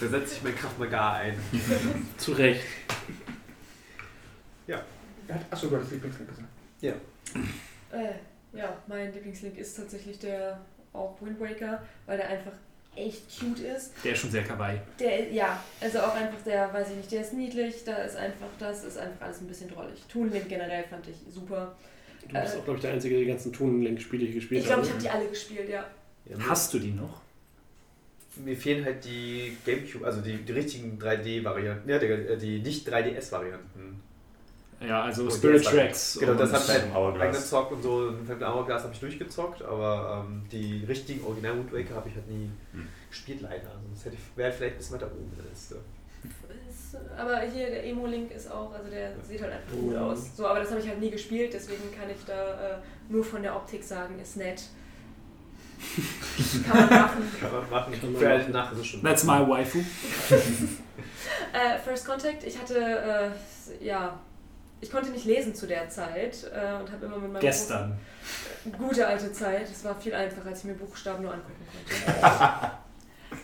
da 0.00 0.08
setze 0.08 0.34
ich 0.34 0.42
mein 0.42 0.54
Kraft 0.56 0.78
Maga 0.78 1.14
ein. 1.14 1.38
Zu 2.18 2.32
Recht. 2.32 2.60
Achso, 5.50 5.68
du 5.68 5.76
hattest 5.76 5.92
Lieblingslied 5.92 6.28
gesagt. 6.28 6.48
Äh, 7.92 8.56
ja, 8.56 8.76
mein 8.86 9.12
Lieblingslink 9.12 9.58
ist 9.58 9.76
tatsächlich 9.76 10.18
der 10.18 10.60
auch 10.92 11.16
Wind 11.20 11.40
Waker, 11.40 11.82
weil 12.06 12.18
der 12.18 12.28
einfach 12.28 12.52
echt 12.94 13.22
cute 13.38 13.60
ist. 13.60 13.92
Der 14.04 14.12
ist 14.12 14.18
schon 14.18 14.30
sehr 14.30 14.44
kawaii. 14.44 14.78
Der, 14.98 15.30
ja, 15.32 15.62
also 15.80 16.00
auch 16.00 16.14
einfach 16.14 16.42
der, 16.44 16.72
weiß 16.72 16.90
ich 16.90 16.96
nicht, 16.96 17.12
der 17.12 17.22
ist 17.22 17.32
niedlich, 17.32 17.84
da 17.84 17.96
ist 17.96 18.16
einfach, 18.16 18.48
das 18.58 18.84
ist 18.84 18.98
einfach 18.98 19.26
alles 19.26 19.40
ein 19.40 19.46
bisschen 19.46 19.70
drollig. 19.70 20.02
Toon 20.08 20.30
Link 20.30 20.48
generell 20.48 20.84
fand 20.84 21.06
ich 21.08 21.16
super. 21.32 21.74
Du 22.28 22.28
bist 22.40 22.54
Äh, 22.54 22.58
auch, 22.58 22.64
glaube 22.64 22.76
ich, 22.78 22.82
der 22.82 22.92
Einzige, 22.92 23.14
der 23.16 23.24
die 23.24 23.30
ganzen 23.30 23.52
Toon-Link-Spiele 23.52 24.24
hier 24.26 24.34
gespielt 24.34 24.60
Ich 24.60 24.66
glaube, 24.66 24.82
hat. 24.82 24.88
ich 24.88 24.92
habe 24.94 25.02
die 25.02 25.10
alle 25.10 25.26
gespielt, 25.28 25.68
ja. 25.68 25.84
Ja, 26.26 26.36
Hast 26.48 26.72
du 26.74 26.78
die 26.78 26.92
noch? 26.92 27.20
Mir 28.36 28.56
fehlen 28.56 28.84
halt 28.84 29.04
die 29.04 29.56
Gamecube, 29.66 30.06
also 30.06 30.20
die, 30.22 30.36
die 30.38 30.52
richtigen 30.52 30.98
3D-Varianten, 30.98 31.88
ja, 31.90 31.98
die, 31.98 32.06
äh, 32.06 32.36
die 32.38 32.60
nicht 32.60 32.88
3DS-Varianten. 32.88 34.00
Ja, 34.80 35.02
also 35.02 35.26
Oh, 35.26 35.30
Spirit 35.30 35.62
Tracks. 35.64 36.16
Genau, 36.18 36.34
das 36.34 36.50
und- 36.50 36.56
hat 36.56 36.68
halt 36.68 37.20
eingezockt 37.20 37.72
und 37.72 37.82
so. 37.82 38.12
Phantom 38.26 38.48
Hourglass 38.54 38.82
habe 38.82 38.92
ich 38.94 39.00
durchgezockt, 39.00 39.62
aber 39.62 40.24
ähm, 40.28 40.42
die 40.50 40.82
richtigen 40.88 41.22
Original 41.24 41.58
Wood 41.58 41.72
Waker 41.72 41.94
habe 41.96 42.08
ich 42.08 42.14
halt 42.16 42.28
nie 42.28 42.50
Hm. 42.72 42.88
gespielt, 43.10 43.42
leider. 43.42 43.68
Also 43.68 43.80
das 43.94 44.04
hätte 44.06 44.16
ich, 44.16 44.36
wäre 44.36 44.50
vielleicht 44.50 44.74
ein 44.74 44.78
bisschen 44.78 44.94
weiter 44.96 45.06
oben 45.12 45.30
in 45.30 45.36
der 45.42 45.50
Liste. 45.50 45.76
Aber 47.16 47.40
hier 47.40 47.70
der 47.70 47.86
Emo-Link 47.86 48.30
ist 48.32 48.50
auch, 48.50 48.72
also 48.74 48.90
der 48.90 49.10
sieht 49.26 49.40
halt 49.42 49.52
einfach 49.52 49.72
gut 49.72 49.94
Ja. 49.94 50.00
aus. 50.02 50.36
So, 50.36 50.46
aber 50.46 50.60
das 50.60 50.70
habe 50.70 50.80
ich 50.80 50.88
halt 50.88 51.00
nie 51.00 51.10
gespielt, 51.10 51.52
deswegen 51.54 51.82
kann 51.98 52.10
ich 52.10 52.24
da 52.26 52.72
äh, 52.72 52.76
nur 53.08 53.24
von 53.24 53.42
der 53.42 53.54
Optik 53.56 53.82
sagen, 53.82 54.18
ist 54.20 54.36
nett. 54.36 54.62
Kann 56.68 56.76
man 56.78 56.88
machen. 56.90 57.22
Kann 57.40 57.52
man 57.52 57.70
machen. 57.70 57.92
Kann 58.00 58.12
man 58.12 58.22
machen. 58.40 58.52
nach 58.52 58.72
ist 58.72 58.86
schon. 58.86 59.02
That's 59.02 59.24
my 59.24 59.40
waifu. 59.48 59.78
Äh, 61.52 61.78
First 61.78 62.06
Contact, 62.06 62.44
ich 62.44 62.58
hatte, 62.58 62.78
äh, 62.78 63.84
ja, 63.84 64.18
ich 64.80 64.90
konnte 64.90 65.10
nicht 65.10 65.24
lesen 65.26 65.54
zu 65.54 65.66
der 65.66 65.88
Zeit 65.90 66.44
äh, 66.44 66.80
und 66.80 66.90
habe 66.90 67.04
immer 67.06 67.18
mit 67.18 67.32
meinem 67.32 67.40
Gestern. 67.40 67.98
Buch- 68.64 68.78
Gute 68.88 69.06
alte 69.06 69.30
Zeit, 69.32 69.68
es 69.70 69.84
war 69.84 69.94
viel 69.94 70.14
einfacher, 70.14 70.48
als 70.48 70.60
ich 70.60 70.64
mir 70.64 70.74
Buchstaben 70.74 71.22
nur 71.24 71.32
angucken 71.34 71.64
konnte. 72.20 72.70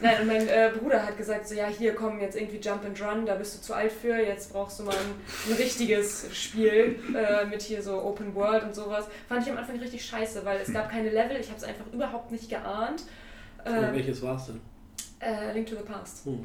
Nein, 0.01 0.20
und 0.22 0.27
mein 0.29 0.48
äh, 0.48 0.70
Bruder 0.79 1.05
hat 1.05 1.16
gesagt, 1.16 1.48
so 1.48 1.55
ja, 1.55 1.66
hier 1.66 1.94
komm, 1.94 2.20
jetzt 2.20 2.37
irgendwie 2.37 2.59
Jump 2.59 2.85
and 2.85 3.01
Run, 3.03 3.27
da 3.27 3.35
bist 3.35 3.57
du 3.57 3.61
zu 3.62 3.74
alt 3.74 3.92
für, 3.92 4.16
jetzt 4.16 4.53
brauchst 4.53 4.79
du 4.81 4.85
mal 4.85 4.94
ein, 4.94 5.51
ein 5.51 5.57
richtiges 5.57 6.27
Spiel 6.37 6.98
äh, 7.14 7.44
mit 7.46 7.62
hier 7.62 7.83
so 7.83 8.03
Open 8.03 8.35
World 8.35 8.64
und 8.64 8.74
sowas. 8.74 9.07
Fand 9.29 9.44
ich 9.44 9.51
am 9.53 9.59
Anfang 9.59 9.79
richtig 9.79 10.05
scheiße, 10.05 10.44
weil 10.44 10.61
es 10.61 10.72
gab 10.72 10.90
keine 10.90 11.11
Level, 11.11 11.37
ich 11.40 11.48
habe 11.48 11.59
es 11.59 11.64
einfach 11.64 11.87
überhaupt 11.92 12.31
nicht 12.31 12.48
geahnt. 12.48 13.03
Und 13.64 13.72
Äh, 13.74 13.92
welches 13.92 14.22
war 14.22 14.37
es 14.37 14.46
denn? 14.46 14.61
äh, 15.20 15.53
Link 15.53 15.66
to 15.66 15.74
the 15.77 15.83
Past 15.83 16.24
Hm. 16.27 16.42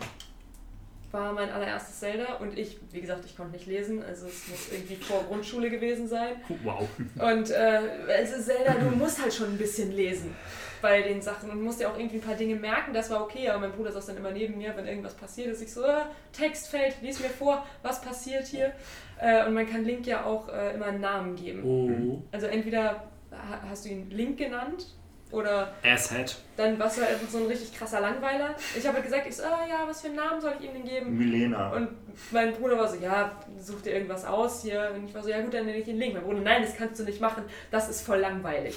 War 1.13 1.31
mein 1.31 1.49
allererstes 1.51 1.99
Zelda 1.99 2.33
und 2.39 2.57
ich, 2.57 2.79
wie 2.91 2.99
gesagt, 2.99 3.23
ich 3.25 3.37
konnte 3.37 3.53
nicht 3.53 3.67
lesen, 3.67 4.03
also 4.03 4.25
es 4.25 4.47
muss 4.47 4.71
irgendwie 4.71 4.95
vor 4.95 5.23
Grundschule 5.23 5.69
gewesen 5.69 6.07
sein. 6.07 6.33
Wow. 6.63 6.87
Und 7.19 7.51
äh, 7.51 7.79
also 8.17 8.41
Zelda, 8.41 8.73
du 8.73 8.87
musst 8.97 9.21
halt 9.21 9.33
schon 9.33 9.51
ein 9.51 9.57
bisschen 9.57 9.91
lesen 9.91 10.35
bei 10.81 11.01
den 11.03 11.21
Sachen 11.21 11.49
und 11.51 11.61
musst 11.61 11.79
dir 11.79 11.89
auch 11.89 11.97
irgendwie 11.97 12.17
ein 12.17 12.21
paar 12.23 12.35
Dinge 12.35 12.55
merken, 12.55 12.93
das 12.93 13.09
war 13.11 13.21
okay, 13.21 13.47
aber 13.47 13.59
mein 13.59 13.71
Bruder 13.71 13.91
saß 13.91 14.07
dann 14.07 14.17
immer 14.17 14.31
neben 14.31 14.57
mir, 14.57 14.75
wenn 14.75 14.87
irgendwas 14.87 15.13
passiert 15.13 15.47
ist, 15.49 15.61
ich 15.61 15.71
so, 15.71 15.83
äh, 15.83 16.01
Textfeld, 16.33 16.95
lies 17.01 17.19
mir 17.19 17.29
vor, 17.29 17.65
was 17.83 18.01
passiert 18.01 18.47
hier. 18.47 18.73
Äh, 19.21 19.45
und 19.45 19.53
man 19.53 19.69
kann 19.69 19.85
Link 19.85 20.07
ja 20.07 20.25
auch 20.25 20.49
äh, 20.49 20.73
immer 20.73 20.87
einen 20.87 20.99
Namen 20.99 21.35
geben. 21.35 21.61
Mhm. 21.85 22.23
Also 22.31 22.47
entweder 22.47 23.03
ha- 23.31 23.61
hast 23.69 23.85
du 23.85 23.89
ihn 23.89 24.09
Link 24.09 24.37
genannt 24.39 24.87
oder 25.33 25.73
Asshead. 25.83 26.35
dann 26.55 26.77
warst 26.79 26.97
du 26.97 27.01
halt 27.01 27.13
einfach 27.15 27.29
so 27.29 27.39
ein 27.39 27.47
richtig 27.47 27.77
krasser 27.77 27.99
Langweiler. 27.99 28.55
Ich 28.77 28.85
habe 28.85 28.95
halt 28.97 29.05
gesagt, 29.05 29.27
ich 29.27 29.35
so, 29.35 29.43
ah, 29.43 29.65
ja, 29.67 29.83
was 29.87 30.01
für 30.01 30.07
einen 30.07 30.15
Namen 30.15 30.39
soll 30.39 30.53
ich 30.59 30.65
ihm 30.67 30.73
denn 30.73 30.83
geben? 30.85 31.17
Milena. 31.17 31.71
Und 31.73 31.89
mein 32.31 32.53
Bruder 32.53 32.77
war 32.77 32.87
so, 32.87 32.95
ja, 32.97 33.31
such 33.59 33.81
dir 33.81 33.93
irgendwas 33.93 34.23
aus 34.25 34.61
hier. 34.61 34.91
Und 34.95 35.07
ich 35.09 35.13
war 35.13 35.21
so, 35.23 35.29
ja 35.29 35.41
gut, 35.41 35.53
dann 35.53 35.65
nenne 35.65 35.79
ich 35.79 35.87
ihn 35.87 35.97
Link. 35.97 36.13
Mein 36.13 36.23
Bruder, 36.23 36.39
nein, 36.41 36.61
das 36.61 36.75
kannst 36.77 36.99
du 36.99 37.03
nicht 37.03 37.19
machen. 37.19 37.43
Das 37.71 37.89
ist 37.89 38.01
voll 38.05 38.19
langweilig. 38.19 38.75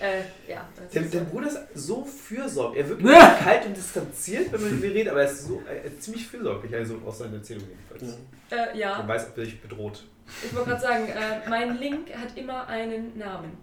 Äh, 0.00 0.50
ja. 0.50 0.66
das 0.76 0.88
Der, 0.92 1.02
ist 1.02 1.12
der. 1.12 1.20
Bruder 1.20 1.48
ist 1.48 1.58
so 1.74 2.04
fürsorglich. 2.04 2.82
Er 2.84 2.88
wirkt 2.88 3.02
Ne? 3.02 3.12
kalt 3.44 3.66
und 3.66 3.76
distanziert, 3.76 4.50
wenn 4.52 4.62
man 4.62 4.70
mit 4.72 4.80
mir 4.80 4.94
redet, 4.94 5.08
aber 5.10 5.22
er 5.24 5.30
ist, 5.30 5.46
so, 5.46 5.62
er 5.68 5.84
ist 5.84 6.02
ziemlich 6.02 6.26
fürsorglich, 6.26 6.74
also 6.74 6.98
aus 7.06 7.18
seiner 7.18 7.36
Erzählung 7.36 7.64
jedenfalls. 7.68 8.18
Äh, 8.50 8.78
ja, 8.78 8.96
Man 8.98 9.08
weiß, 9.08 9.28
ob 9.28 9.38
er 9.38 9.44
sich 9.44 9.60
bedroht. 9.60 10.04
ich 10.42 10.54
wollte 10.54 10.70
gerade 10.70 10.80
sagen, 10.82 11.06
äh, 11.06 11.48
mein 11.50 11.76
Link 11.78 12.08
hat 12.16 12.34
immer 12.36 12.66
einen 12.66 13.18
Namen. 13.18 13.58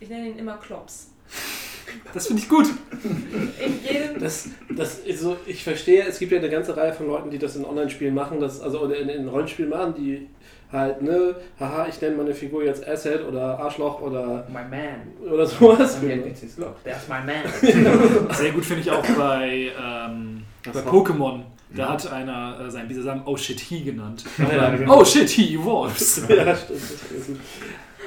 Ich 0.00 0.08
nenne 0.08 0.28
ihn 0.28 0.38
immer 0.38 0.56
Klops. 0.56 1.10
Das 2.12 2.26
finde 2.26 2.42
ich 2.42 2.48
gut. 2.48 2.66
In 3.02 3.80
jedem. 3.82 4.20
Das, 4.20 4.48
das 4.76 4.98
ist 4.98 5.20
so, 5.20 5.36
ich 5.46 5.64
verstehe, 5.64 6.04
es 6.06 6.18
gibt 6.18 6.32
ja 6.32 6.38
eine 6.38 6.50
ganze 6.50 6.76
Reihe 6.76 6.92
von 6.92 7.06
Leuten, 7.06 7.30
die 7.30 7.38
das 7.38 7.56
in 7.56 7.64
Online-Spielen 7.64 8.14
machen, 8.14 8.40
das, 8.40 8.60
also 8.60 8.80
oder 8.80 8.96
in, 8.96 9.08
in 9.08 9.28
Rollenspielen 9.28 9.70
machen, 9.70 9.94
die 9.96 10.28
halt, 10.70 11.00
ne, 11.00 11.34
haha, 11.58 11.86
ich 11.88 11.98
nenne 12.00 12.16
meine 12.16 12.34
Figur 12.34 12.62
jetzt 12.62 12.86
Asset 12.86 13.24
oder 13.26 13.58
Arschloch 13.58 14.02
oder, 14.02 14.46
My 14.52 14.64
man. 14.68 15.30
oder 15.32 15.46
sowas. 15.46 15.98
There's 16.84 17.08
my 17.08 17.20
man. 17.24 18.30
Sehr 18.34 18.52
gut 18.52 18.64
finde 18.66 18.82
ich 18.82 18.90
auch 18.90 19.04
bei, 19.16 19.72
ähm, 19.82 20.42
bei 20.64 20.80
Pokémon. 20.80 21.40
Da 21.74 21.90
hat 21.90 22.10
einer 22.12 22.60
äh, 22.66 22.70
seinen 22.70 22.88
Bisasam 22.88 23.22
Oh 23.26 23.36
shit, 23.36 23.60
he 23.60 23.82
genannt. 23.82 24.24
Ah, 24.38 24.54
ja, 24.54 24.70
genau. 24.76 25.00
Oh 25.00 25.04
shit, 25.04 25.28
he 25.28 25.54
evolves. 25.54 26.22
ja, 26.28 26.54
stimmt. 26.56 26.70
das 26.70 27.28
ist- 27.28 27.30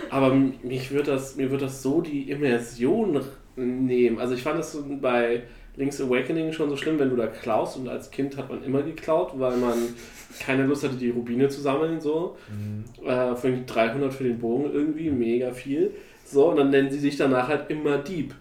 Aber 0.10 0.34
mich 0.34 0.92
wird 0.92 1.08
das, 1.08 1.36
mir 1.36 1.52
wird 1.52 1.62
das 1.62 1.82
so 1.82 2.02
die 2.02 2.30
Immersion 2.30 3.22
nehmen. 3.56 4.20
Also 4.20 4.34
ich 4.34 4.44
fand 4.44 4.60
das 4.60 4.72
so 4.74 4.84
bei 5.02 5.44
Link's 5.76 6.02
Awakening 6.02 6.52
schon 6.52 6.70
so 6.70 6.76
schlimm, 6.76 7.00
wenn 7.00 7.10
du 7.10 7.16
da 7.16 7.28
klaust 7.28 7.78
und 7.78 7.88
als 7.88 8.12
Kind 8.12 8.36
hat 8.38 8.50
man 8.50 8.64
immer 8.64 8.82
geklaut, 8.82 9.34
weil 9.38 9.58
man 9.58 9.78
keine 10.40 10.66
Lust 10.66 10.84
hatte, 10.84 10.96
die 10.96 11.10
Rubine 11.10 11.48
zu 11.48 11.62
sammeln, 11.62 12.02
so. 12.02 12.36
Äh, 13.06 13.36
für 13.36 13.52
die 13.52 13.66
300 13.66 14.14
für 14.14 14.24
den 14.26 14.40
Bogen 14.40 14.72
irgendwie, 14.74 15.10
mega 15.10 15.52
viel. 15.52 15.92
So, 16.26 16.50
und 16.50 16.58
dann 16.58 16.70
nennen 16.70 16.92
sie 16.92 17.00
sich 17.00 17.18
danach 17.18 17.48
halt 17.48 17.70
immer 17.70 17.98
Dieb. 17.98 18.34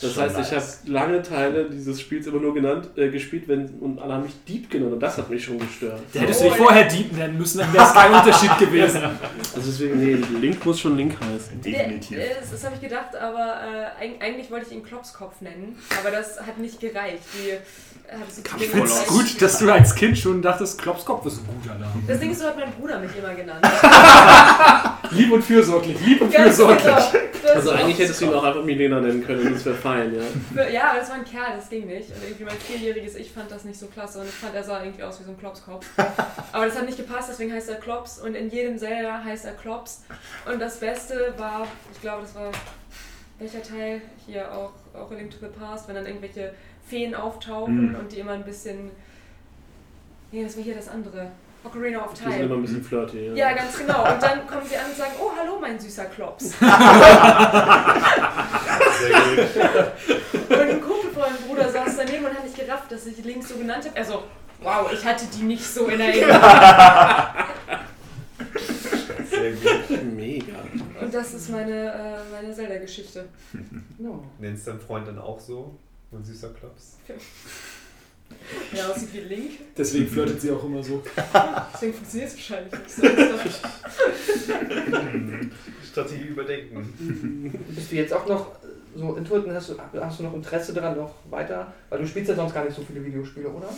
Das 0.00 0.16
heißt, 0.16 0.38
ich 0.38 0.46
habe 0.46 0.54
nice. 0.56 0.80
lange 0.86 1.22
Teile 1.22 1.68
dieses 1.70 2.00
Spiels 2.00 2.26
immer 2.26 2.40
nur 2.40 2.54
genannt, 2.54 2.88
äh, 2.96 3.08
gespielt, 3.10 3.46
wenn, 3.48 3.68
und 3.80 3.98
alle 4.00 4.14
haben 4.14 4.22
mich 4.24 4.32
Dieb 4.48 4.70
genannt 4.70 4.94
und 4.94 5.00
das 5.00 5.18
hat 5.18 5.28
mich 5.28 5.44
schon 5.44 5.58
gestört. 5.58 6.00
Da 6.12 6.20
hättest 6.20 6.40
du 6.40 6.44
dich 6.44 6.54
vorher 6.54 6.84
Deep 6.88 7.12
nennen 7.16 7.36
müssen, 7.38 7.58
dann 7.58 7.72
wäre 7.72 7.84
es 7.84 7.92
kein 7.92 8.12
Unterschied 8.12 8.58
gewesen. 8.58 9.02
Also 9.52 9.68
deswegen, 9.68 9.98
nee, 9.98 10.14
Link 10.40 10.64
muss 10.64 10.78
schon 10.80 10.96
Link 10.96 11.14
heißen. 11.20 11.60
Definitiv. 11.60 12.16
Der, 12.16 12.36
das 12.40 12.50
das 12.52 12.64
habe 12.64 12.76
ich 12.76 12.80
gedacht, 12.80 13.16
aber 13.16 13.60
äh, 14.00 14.04
eig- 14.06 14.20
eigentlich 14.20 14.50
wollte 14.50 14.66
ich 14.68 14.72
ihn 14.76 14.82
Klopskopf 14.84 15.40
nennen. 15.40 15.76
Aber 15.98 16.10
das 16.12 16.40
hat 16.40 16.58
nicht 16.58 16.78
gereicht. 16.80 17.22
Die, 17.34 17.50
äh, 17.50 17.58
ich 18.28 18.34
zu 18.34 18.56
Ich 18.58 18.68
finde 18.68 18.86
es 18.86 19.06
gut, 19.06 19.40
dass 19.42 19.58
du 19.58 19.70
als 19.70 19.94
Kind 19.94 20.18
schon 20.18 20.42
dachtest, 20.42 20.80
Klopskopf 20.80 21.26
ist 21.26 21.38
ein 21.38 21.46
guter 21.46 21.74
Name. 21.78 21.92
Das 22.06 22.18
Ding 22.18 22.30
ist, 22.30 22.40
so 22.40 22.46
hat 22.46 22.56
mein 22.56 22.72
Bruder 22.72 22.98
mich 22.98 23.10
immer 23.16 23.34
genannt. 23.34 23.64
Lieb 25.10 25.32
und 25.32 25.42
fürsorglich, 25.42 25.98
lieb 26.04 26.20
und 26.20 26.32
Ganz 26.32 26.56
fürsorglich. 26.56 26.82
genau. 26.82 27.54
Also 27.54 27.70
eigentlich 27.70 27.98
hättest 27.98 28.20
du 28.20 28.26
ihn 28.26 28.34
auch 28.34 28.44
einfach 28.44 28.62
Milena 28.62 29.00
nennen 29.00 29.24
können 29.24 29.46
und 29.46 29.54
das 29.54 29.64
wäre 29.64 29.74
fein, 29.74 30.14
ja. 30.14 30.68
Ja, 30.68 30.90
aber 30.90 31.00
das 31.00 31.08
war 31.08 31.16
ein 31.16 31.24
Kerl, 31.24 31.56
das 31.56 31.68
ging 31.68 31.86
nicht. 31.86 32.10
Und 32.10 32.22
irgendwie 32.22 32.44
mein 32.44 32.56
vierjähriges 32.58 33.16
Ich 33.16 33.32
fand 33.32 33.50
das 33.50 33.64
nicht 33.64 33.78
so 33.78 33.86
klasse 33.86 34.20
und 34.20 34.26
ich 34.26 34.34
fand, 34.34 34.54
er 34.54 34.62
sah 34.62 34.82
irgendwie 34.82 35.02
aus 35.02 35.18
wie 35.20 35.24
so 35.24 35.30
ein 35.30 35.38
Klopskopf. 35.38 35.84
Aber 36.52 36.66
das 36.66 36.76
hat 36.76 36.86
nicht 36.86 36.98
gepasst, 36.98 37.28
deswegen 37.30 37.52
heißt 37.52 37.68
er 37.68 37.76
Klops 37.76 38.18
und 38.18 38.34
in 38.34 38.50
jedem 38.50 38.78
Zelda 38.78 39.22
heißt 39.24 39.44
er 39.46 39.52
Klops. 39.52 40.02
Und 40.50 40.60
das 40.60 40.78
Beste 40.78 41.34
war, 41.38 41.66
ich 41.92 42.00
glaube, 42.00 42.22
das 42.22 42.34
war 42.34 42.50
welcher 43.40 43.62
Teil? 43.62 44.02
Hier 44.26 44.52
auch, 44.52 44.72
auch 44.94 45.10
in 45.10 45.18
Link 45.18 45.30
to 45.30 45.38
the 45.40 45.46
Past, 45.46 45.88
wenn 45.88 45.94
dann 45.94 46.06
irgendwelche 46.06 46.52
Feen 46.90 47.14
auftauchen 47.14 47.90
Mhm. 47.90 47.94
und 47.94 48.12
die 48.12 48.18
immer 48.18 48.32
ein 48.32 48.44
bisschen. 48.44 48.90
Nee, 50.32 50.42
das 50.44 50.56
war 50.56 50.64
hier 50.64 50.74
das 50.74 50.88
andere. 50.88 51.30
Ocarina 51.62 52.02
of 52.04 52.12
Die 52.14 52.20
sind 52.22 52.26
immer 52.32 52.38
Time. 52.40 52.54
ein 52.54 52.62
bisschen 52.62 52.82
flirty, 52.84 53.26
ja. 53.26 53.34
Ja, 53.34 53.52
ganz 53.52 53.76
genau. 53.78 54.10
Und 54.12 54.22
dann 54.22 54.46
kommen 54.46 54.66
sie 54.66 54.76
an 54.76 54.86
und 54.90 54.96
sagen, 54.96 55.12
oh, 55.20 55.30
hallo, 55.38 55.58
mein 55.60 55.78
süßer 55.78 56.06
Klops. 56.06 56.54
Sehr 56.58 56.68
gut. 59.20 60.48
Und 60.48 60.58
ein 60.60 60.80
Kumpel 60.80 61.10
von 61.12 61.22
meinem 61.22 61.36
Bruder 61.46 61.68
saß 61.70 61.96
daneben 61.98 62.24
und 62.24 62.34
hat 62.34 62.44
nicht 62.44 62.56
gerafft, 62.58 62.90
dass 62.90 63.06
ich 63.06 63.22
Links 63.24 63.48
so 63.50 63.56
genannt 63.56 63.84
habe. 63.86 63.96
Also, 63.96 64.22
wow, 64.62 64.90
ich 64.92 65.04
hatte 65.04 65.26
die 65.36 65.42
nicht 65.42 65.64
so 65.66 65.86
in 65.88 66.00
Erinnerung. 66.00 66.40
Sehr 69.30 69.52
gut. 69.52 70.02
Mega. 70.14 70.54
Und 71.00 71.12
das 71.14 71.34
ist 71.34 71.50
meine, 71.50 71.92
äh, 71.92 72.18
meine 72.32 72.54
Zelda-Geschichte. 72.54 73.28
No. 73.98 74.24
Nennst 74.38 74.66
deinen 74.66 74.80
Freund 74.80 75.06
dann 75.06 75.18
auch 75.18 75.38
so? 75.38 75.74
Mein 76.10 76.24
süßer 76.24 76.50
Klops? 76.50 76.98
Ja, 78.72 78.86
aussieht 78.88 79.12
wie 79.12 79.18
Link. 79.20 79.50
Deswegen 79.76 80.06
flirtet 80.06 80.40
sie 80.40 80.52
auch 80.52 80.62
immer 80.62 80.80
so. 80.80 81.02
Deswegen 81.74 81.92
funktioniert 81.94 82.30
es 82.30 82.36
wahrscheinlich 82.36 82.72
nicht 82.72 82.90
so. 82.90 83.02
Strategie 85.90 86.26
überdenken. 86.28 87.52
Bist 87.74 87.90
du 87.90 87.96
jetzt 87.96 88.12
auch 88.12 88.24
noch 88.28 88.52
so 88.94 89.16
intuitiv, 89.16 89.52
hast 89.52 89.70
du, 89.70 89.74
hast 90.00 90.20
du 90.20 90.22
noch 90.22 90.34
Interesse 90.34 90.72
daran, 90.72 90.96
noch 90.96 91.12
weiter? 91.28 91.72
Weil 91.88 91.98
du 92.00 92.06
spielst 92.06 92.28
ja 92.30 92.36
sonst 92.36 92.54
gar 92.54 92.64
nicht 92.64 92.76
so 92.76 92.82
viele 92.82 93.04
Videospiele, 93.04 93.48
oder? 93.48 93.68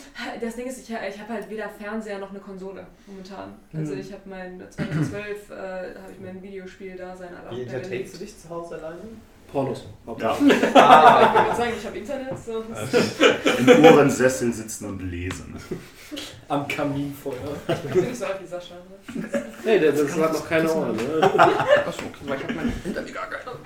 Das 0.41 0.57
Ding 0.57 0.67
ist, 0.67 0.79
ich, 0.79 0.91
ich 0.91 1.19
habe 1.21 1.33
halt 1.33 1.49
weder 1.49 1.69
Fernseher 1.71 2.19
noch 2.19 2.31
eine 2.31 2.41
Konsole 2.41 2.87
momentan. 3.07 3.55
Also 3.75 3.95
Mhm. 3.95 4.01
ich 4.01 4.13
habe 4.13 4.23
mein 4.29 4.63
2012 4.71 5.51
äh, 5.51 5.55
habe 5.55 6.13
ich 6.13 6.21
mein 6.21 6.43
Videospiel-Dasein 6.43 7.31
alle 7.35 7.57
Wie 7.57 7.63
auf 7.63 7.69
der 7.71 7.77
entertainst 7.79 8.15
du 8.15 8.19
dich 8.19 8.39
zu 8.39 8.51
Hause 8.51 8.75
alleine? 8.77 9.01
Pornos. 9.53 9.85
Ja, 10.07 10.13
Ich 10.41 10.41
wollte 10.41 10.73
gerade 10.73 11.57
sagen, 11.57 11.73
ich 11.79 11.87
habe 11.87 11.99
Internet. 12.03 12.33
So. 12.45 12.65
im 13.73 13.85
Ohrensessel 13.85 14.53
sitzen 14.53 14.87
und 14.87 15.03
lesen. 15.11 15.57
Am 16.49 16.67
Kaminfeuer. 16.67 17.37
Ich 17.69 17.91
bin 17.93 18.05
nicht 18.05 18.17
so 18.19 18.25
alt 18.25 18.41
wie 18.43 18.47
Sascha. 18.47 18.75
Ne? 19.15 19.43
Hey, 19.65 19.79
der, 19.79 19.93
das 19.93 20.17
hat 20.17 20.33
noch 20.33 20.49
keine 20.49 20.73
Ohren, 20.73 20.97
ne? 20.97 21.03
Achso, 21.23 22.03
okay, 22.07 22.25
weil 22.27 22.39
ich 22.39 22.45
hab 22.45 22.55
meine 22.55 22.73
hinter 22.83 23.03
mir 23.03 23.13
gar 23.13 23.27
keine. 23.27 23.57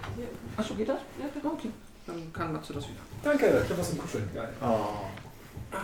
Achso, 0.56 0.74
geht 0.74 0.88
das? 0.88 0.98
Ja, 1.18 1.50
okay. 1.50 1.70
Dann 2.06 2.32
kann 2.32 2.52
Matze 2.52 2.72
das 2.72 2.84
wieder. 2.84 3.00
Danke, 3.22 3.62
ich 3.64 3.70
hab 3.70 3.78
was 3.78 3.88
zum 3.90 3.98
Kuscheln. 3.98 4.28
Geil. 4.34 4.48
Oh. 4.60 5.06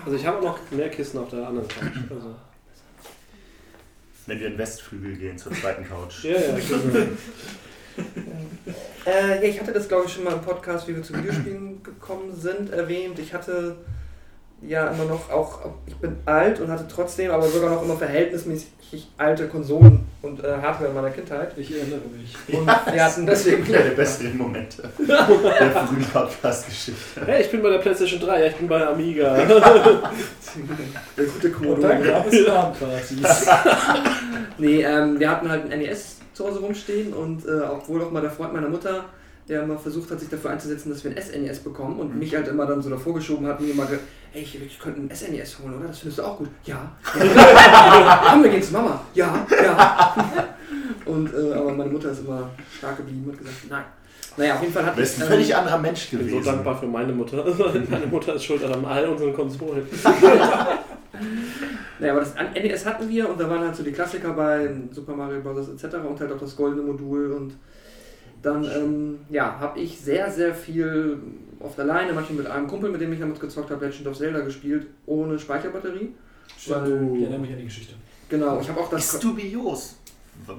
Also 0.05 0.17
ich 0.17 0.27
habe 0.27 0.45
noch 0.45 0.59
mehr 0.71 0.89
Kisten 0.91 1.19
auf 1.19 1.31
der 1.31 1.47
anderen 1.47 1.69
Couch. 1.69 1.97
Also. 2.11 2.35
Wenn 4.27 4.39
wir 4.39 4.47
in 4.47 4.53
den 4.53 4.59
Westflügel 4.59 5.17
gehen 5.17 5.37
zur 5.37 5.53
zweiten 5.53 5.85
Couch. 5.89 6.25
Ja, 6.25 6.39
ja, 6.39 6.55
genau. 6.55 7.07
Äh, 9.05 9.43
ja, 9.43 9.43
ich 9.43 9.61
hatte 9.61 9.73
das 9.73 9.89
glaube 9.89 10.07
ich 10.07 10.13
schon 10.13 10.25
mal 10.25 10.35
im 10.35 10.43
Podcast, 10.43 10.87
wie 10.87 10.95
wir 10.95 11.03
zu 11.03 11.17
Videospielen 11.17 11.83
gekommen 11.83 12.33
sind, 12.35 12.71
erwähnt. 12.73 13.19
Ich 13.19 13.35
hatte 13.35 13.77
ja 14.61 14.89
immer 14.89 15.05
noch 15.07 15.29
auch, 15.31 15.59
ich 15.87 15.97
bin 15.97 16.17
alt 16.25 16.61
und 16.61 16.71
hatte 16.71 16.87
trotzdem 16.89 17.33
aber 17.33 17.49
sogar 17.49 17.71
noch 17.71 17.83
immer 17.83 17.97
verhältnismäßig 17.97 18.69
alte 19.17 19.49
Konsolen 19.49 20.07
und 20.23 20.45
äh, 20.45 20.53
Hardware 20.53 20.91
in 20.91 20.95
meiner 20.95 21.11
Kindheit. 21.11 21.53
Ich 21.57 21.75
erinnere 21.75 22.01
mich. 22.17 22.37
Und 22.57 22.67
wir 22.67 23.05
hatten 23.05 23.27
deswegen 23.27 23.67
Ja, 23.67 23.83
der 23.83 23.91
beste 23.91 24.29
Momente 24.29 24.89
der 24.99 25.71
frühen 25.73 26.05
Podcast-Geschichte. 26.05 27.23
Hey, 27.27 27.43
ich 27.43 27.51
bin 27.51 27.61
bei 27.61 27.71
der 27.71 27.79
PlayStation 27.79 28.21
3, 28.21 28.41
ja, 28.41 28.47
ich 28.47 28.57
bin 28.57 28.69
bei 28.69 28.87
Amiga. 28.87 29.35
der 31.17 31.25
gute 31.25 31.51
Komodo. 31.51 31.83
dann 31.83 32.05
gab 32.05 32.33
es 32.33 32.47
Abendpartys. 32.47 33.47
Nee, 34.59 34.83
ähm, 34.83 35.19
wir 35.19 35.29
hatten 35.29 35.49
halt 35.51 35.73
ein 35.73 35.81
NES 35.81 36.22
zu 36.33 36.47
Hause 36.47 36.61
rumstehen 36.61 37.13
und 37.13 37.45
äh, 37.47 37.61
obwohl 37.71 38.03
auch 38.03 38.11
mal 38.11 38.21
der 38.23 38.31
Freund 38.31 38.53
meiner 38.53 38.69
Mutter, 38.69 39.05
der 39.49 39.67
mal 39.67 39.77
versucht 39.77 40.11
hat, 40.11 40.21
sich 40.21 40.29
dafür 40.29 40.51
einzusetzen, 40.51 40.91
dass 40.91 41.03
wir 41.05 41.11
ein 41.11 41.21
SNES 41.21 41.61
bekommen 41.61 41.99
und 41.99 42.17
mich 42.19 42.35
halt 42.35 42.49
immer 42.49 42.67
dann 42.67 42.81
so 42.81 42.91
davor 42.91 43.15
geschoben 43.15 43.47
hat 43.47 43.59
und 43.59 43.67
mir 43.67 43.73
immer 43.73 43.87
gesagt, 43.87 44.05
hey, 44.33 44.43
ich, 44.43 44.63
ich 44.63 44.79
könnte 44.79 45.01
ein 45.01 45.11
SNES 45.15 45.59
holen, 45.59 45.79
oder? 45.79 45.89
Das 45.89 45.99
findest 45.99 46.19
du 46.21 46.23
auch 46.23 46.39
gut? 46.39 46.49
Ja. 46.65 46.93
ja. 47.19 48.23
Komm, 48.31 48.45
wir 48.45 48.51
gehen 48.51 48.63
zu 48.63 48.73
Mama. 48.73 49.01
Ja, 49.15 49.47
ja. 49.51 50.15
Und, 51.05 51.33
äh, 51.35 51.53
aber 51.55 51.73
meine 51.73 51.91
Mutter 51.91 52.11
ist 52.13 52.21
immer 52.21 52.49
stark 52.79 52.97
geblieben 52.99 53.25
und 53.29 53.37
gesagt, 53.37 53.57
nein. 53.69 53.85
Naja, 54.37 54.55
auf 54.55 54.63
jeden 54.63 54.73
Fall 54.73 54.87
hat 54.87 54.97
Du 54.97 55.01
bist 55.01 55.21
ein 55.21 55.29
völlig 55.29 55.55
anderer 55.55 55.79
Mensch 55.79 56.05
Ich 56.05 56.11
bin 56.11 56.21
gewesen. 56.21 56.45
so 56.45 56.51
dankbar 56.51 56.79
für 56.79 56.87
meine 56.87 57.13
Mutter. 57.13 57.45
meine 57.91 58.07
Mutter 58.07 58.35
ist 58.35 58.45
schuld 58.45 58.65
an 58.65 58.85
all 58.85 59.07
unseren 59.07 59.35
Konsolen. 59.35 59.87
Naja, 62.03 62.15
aber 62.15 62.21
das 62.23 62.37
an- 62.37 62.53
NES 62.53 62.85
hatten 62.85 63.09
wir 63.09 63.29
und 63.31 63.41
da 63.41 63.49
waren 63.49 63.61
halt 63.61 63.77
so 63.77 63.85
die 63.85 63.93
Klassiker 63.93 64.33
bei 64.33 64.69
Super 64.91 65.15
Mario 65.15 65.41
Bros. 65.41 65.69
etc. 65.69 65.95
und 66.05 66.19
halt 66.19 66.33
auch 66.33 66.39
das 66.41 66.57
goldene 66.57 66.83
Modul 66.83 67.31
und 67.33 67.53
dann 68.43 68.65
ähm, 68.65 69.19
ja, 69.31 69.57
habe 69.61 69.79
ich 69.79 70.01
sehr, 70.01 70.29
sehr 70.29 70.53
viel 70.53 71.17
oft 71.61 71.79
alleine, 71.79 72.13
manchmal 72.13 72.39
mit 72.39 72.47
einem 72.49 72.67
Kumpel, 72.67 72.91
mit 72.91 73.01
dem 73.01 73.13
ich 73.13 73.21
damals 73.21 73.39
gezockt 73.39 73.71
habe, 73.71 73.87
Legend 73.87 74.09
of 74.09 74.19
Zelda 74.19 74.41
gespielt, 74.41 74.89
ohne 75.07 75.39
Speicherbatterie. 75.39 76.13
Stimmt, 76.59 76.77
Weil- 76.77 77.11
ich 77.15 77.21
erinnere 77.23 77.39
mich 77.39 77.53
an 77.53 77.59
die 77.59 77.65
Geschichte. 77.67 77.95
Genau, 78.29 78.59
ich 78.61 78.69
habe 78.69 78.81
auch 78.81 78.91
das... 78.91 79.15
Ist 79.15 79.23
dubios. 79.23 79.97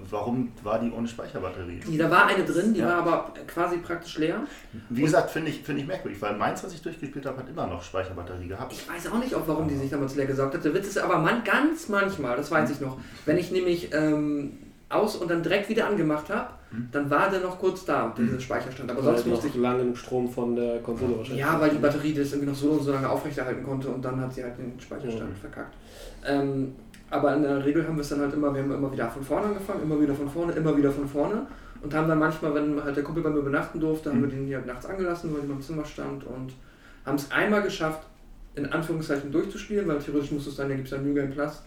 Warum 0.09 0.51
war 0.63 0.80
die 0.80 0.91
ohne 0.91 1.07
Speicherbatterie? 1.07 1.80
Nee, 1.88 1.97
Da 1.97 2.09
war 2.09 2.28
eine 2.28 2.43
drin, 2.45 2.74
die 2.74 2.80
Ja. 2.80 2.88
war 2.89 2.95
aber 2.97 3.34
quasi 3.47 3.78
praktisch 3.78 4.17
leer. 4.19 4.41
Wie 4.89 5.01
gesagt, 5.01 5.32
finde 5.32 5.49
ich, 5.49 5.61
finde 5.61 5.82
ich 5.82 5.88
merkwürdig, 5.88 6.21
weil 6.21 6.38
meins, 6.38 6.63
was 6.63 6.74
ich 6.74 6.82
durchgespielt 6.82 7.26
habe, 7.26 7.39
hat 7.39 7.49
immer 7.49 7.65
noch 7.67 7.82
Speicherbatterie 7.84 8.47
gehabt. 8.47 8.71
Ich 8.71 8.88
weiß 8.88 9.11
auch 9.11 9.17
nicht, 9.19 9.34
auch 9.36 9.47
warum 9.47 9.67
die 9.67 9.76
sich 9.76 9.89
damals 9.89 10.15
leer 10.15 10.28
gesaugt 10.28 10.53
hat. 10.53 10.63
Der 10.63 10.74
Witz 10.74 10.88
ist 10.88 10.99
aber 10.99 11.17
man, 11.17 11.43
ganz 11.43 11.89
manchmal, 11.89 12.38
das 12.38 12.51
weiß 12.51 12.69
ich 12.69 12.80
noch, 12.82 12.97
wenn 13.26 13.38
ich 13.38 13.51
nämlich 13.51 13.89
ähm, 13.93 14.57
aus 14.89 15.15
und 15.15 15.30
dann 15.32 15.41
direkt 15.41 15.69
wieder 15.69 15.88
angemacht 15.88 16.30
habe, 16.30 16.49
Hm. 16.69 16.89
dann 16.91 17.09
war 17.09 17.30
der 17.30 17.39
noch 17.41 17.59
kurz 17.59 17.86
da, 17.86 18.13
dieser 18.17 18.39
Speicherstand. 18.39 18.89
Aber 18.89 19.01
sonst 19.03 19.28
musste 19.28 19.47
ich. 19.47 19.55
langen 19.55 19.95
Strom 19.95 20.28
von 20.30 20.55
der 20.55 20.80
Konsole 20.82 21.17
wahrscheinlich. 21.17 21.43
Ja, 21.43 21.59
weil 21.59 21.69
die 21.71 21.78
Batterie 21.78 22.13
das 22.15 22.32
irgendwie 22.32 22.49
noch 22.49 22.55
so 22.57 22.69
und 22.71 22.84
so 22.84 22.91
lange 22.91 23.07
aufrechterhalten 23.09 23.63
konnte 23.63 23.89
und 23.89 24.03
dann 24.03 24.19
hat 24.19 24.34
sie 24.34 24.43
halt 24.43 24.57
den 24.57 24.80
Speicherstand 24.80 25.32
Mhm. 25.32 25.36
verkackt. 25.36 25.76
Ähm, 26.26 26.74
aber 27.14 27.36
in 27.36 27.43
der 27.43 27.64
Regel 27.64 27.86
haben 27.88 27.95
wir 27.95 28.01
es 28.01 28.09
dann 28.09 28.20
halt 28.22 28.34
immer, 28.34 28.53
wir 28.53 28.61
haben 28.64 28.72
immer 28.72 28.91
wieder 28.91 29.09
von 29.09 29.24
vorne 29.24 29.47
angefangen, 29.47 29.84
immer 29.84 29.99
wieder 30.01 30.14
von 30.16 30.30
vorne, 30.30 30.51
immer 30.53 30.76
wieder 30.76 30.91
von 30.91 31.07
vorne 31.07 31.45
und 31.82 31.93
haben 31.93 32.07
dann 32.07 32.20
manchmal, 32.20 32.53
wenn 32.55 32.84
halt 32.84 32.95
der 32.95 33.03
Kumpel 33.03 33.24
bei 33.24 33.30
mir 33.30 33.39
übernachten 33.39 33.80
durfte, 33.80 34.09
haben 34.09 34.20
Mhm. 34.20 34.24
wir 34.24 34.30
den 34.30 34.45
hier 34.47 34.61
nachts 34.66 34.86
angelassen, 34.86 35.34
weil 35.34 35.43
er 35.47 35.53
im 35.55 35.61
Zimmer 35.61 35.86
stand 35.86 36.24
und 36.26 36.53
haben 37.05 37.16
es 37.16 37.30
einmal 37.32 37.61
geschafft, 37.61 38.01
in 38.55 38.66
Anführungszeichen 38.72 39.32
durchzuspielen, 39.32 39.88
weil 39.88 39.99
theoretisch 39.99 40.32
muss 40.32 40.47
es 40.47 40.55
dann, 40.55 40.70
da 40.70 40.76
gibt 40.76 40.88
es 40.88 40.91
ja 40.93 40.97
New 40.99 41.14
Game 41.14 41.32
Plus, 41.32 41.61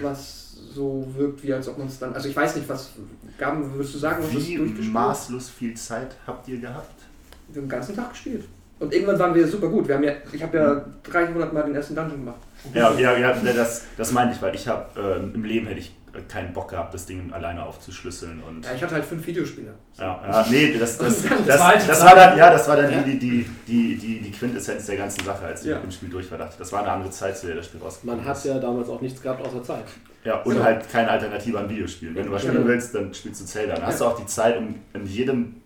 was 0.00 0.56
so 0.74 1.06
wirkt, 1.16 1.42
wie 1.44 1.52
als 1.54 1.68
ob 1.68 1.78
man 1.78 1.86
es 1.86 1.98
dann, 1.98 2.12
also 2.14 2.28
ich 2.28 2.34
weiß 2.36 2.56
nicht, 2.56 2.68
was, 2.68 2.90
Gaben, 3.38 3.72
würdest 3.74 3.94
du 3.94 3.98
sagen, 3.98 4.22
was 4.24 4.30
Wie 4.32 4.56
durchgespielt? 4.56 4.92
maßlos 4.92 5.50
viel 5.50 5.74
Zeit 5.74 6.16
habt 6.26 6.48
ihr 6.48 6.58
gehabt? 6.58 7.02
Wir 7.48 7.60
haben 7.62 7.66
den 7.66 7.68
ganzen 7.68 7.94
Tag 7.96 8.10
gespielt. 8.10 8.44
Und 8.80 8.92
irgendwann 8.92 9.18
waren 9.20 9.34
wir 9.34 9.46
super 9.46 9.68
gut. 9.68 9.86
Wir 9.86 9.94
haben 9.94 10.02
ja, 10.02 10.12
ich 10.32 10.42
habe 10.42 10.56
ja 10.56 10.84
300 11.04 11.52
Mal 11.52 11.62
den 11.62 11.74
ersten 11.76 11.94
Dungeon 11.94 12.18
gemacht. 12.20 12.40
Ja, 12.72 12.92
ja, 12.94 13.16
ja 13.16 13.32
das, 13.54 13.82
das 13.96 14.12
meinte 14.12 14.34
ich, 14.34 14.42
weil 14.42 14.54
ich 14.54 14.66
habe 14.68 14.86
ähm, 14.98 15.32
im 15.34 15.44
Leben 15.44 15.66
hätte 15.66 15.80
ich 15.80 15.94
äh, 16.14 16.20
keinen 16.28 16.52
Bock 16.52 16.70
gehabt, 16.70 16.94
das 16.94 17.04
Ding 17.06 17.32
alleine 17.32 17.62
aufzuschlüsseln 17.64 18.42
und 18.42 18.64
Ja, 18.64 18.72
ich 18.74 18.82
hatte 18.82 18.94
halt 18.94 19.04
fünf 19.04 19.26
Videospiele. 19.26 19.74
Ja, 19.98 20.20
ja, 20.26 20.46
nee, 20.50 20.76
das, 20.78 20.96
das, 20.98 21.22
das, 21.22 21.46
Das 21.46 21.86
das, 21.86 22.00
war 22.04 22.14
dann, 22.14 22.38
ja, 22.38 22.50
das 22.50 22.66
war 22.68 22.76
dann 22.76 23.04
die, 23.04 23.18
die, 23.18 23.46
die, 23.66 23.96
die, 23.96 24.20
die 24.20 24.30
Quintessenz 24.30 24.86
der 24.86 24.96
ganzen 24.96 25.24
Sache, 25.24 25.44
als 25.44 25.62
ich 25.62 25.68
Ja. 25.68 25.74
mit 25.76 25.84
dem 25.84 25.90
Spiel 25.90 26.08
durch 26.08 26.30
war. 26.30 26.38
dachte, 26.38 26.54
Das 26.58 26.72
war 26.72 26.80
eine 26.80 26.90
andere 26.92 27.10
Zeit, 27.10 27.36
zu 27.36 27.46
der 27.46 27.56
das 27.56 27.66
Spiel 27.66 27.80
rausgekommen 27.80 28.24
Man 28.24 28.26
hat 28.34 28.44
ja 28.44 28.58
damals 28.58 28.88
auch 28.88 29.00
nichts 29.00 29.20
gehabt 29.20 29.44
außer 29.46 29.62
Zeit. 29.62 29.84
Ja, 30.24 30.40
und 30.40 30.52
Genau. 30.54 30.64
halt 30.64 30.88
keine 30.90 31.10
Alternative 31.10 31.58
an 31.58 31.68
Videospielen. 31.68 32.14
Wenn 32.14 32.24
du 32.26 32.32
was 32.32 32.44
Ja. 32.44 32.48
spielen 32.50 32.66
willst, 32.66 32.94
dann 32.94 33.12
spielst 33.12 33.42
du 33.42 33.44
Zelda. 33.44 33.74
Dann 33.74 33.86
hast 33.86 34.00
du 34.00 34.06
auch 34.06 34.18
die 34.18 34.24
Zeit, 34.26 34.56
um 34.56 34.76
in 34.94 35.04
jedem, 35.06 35.56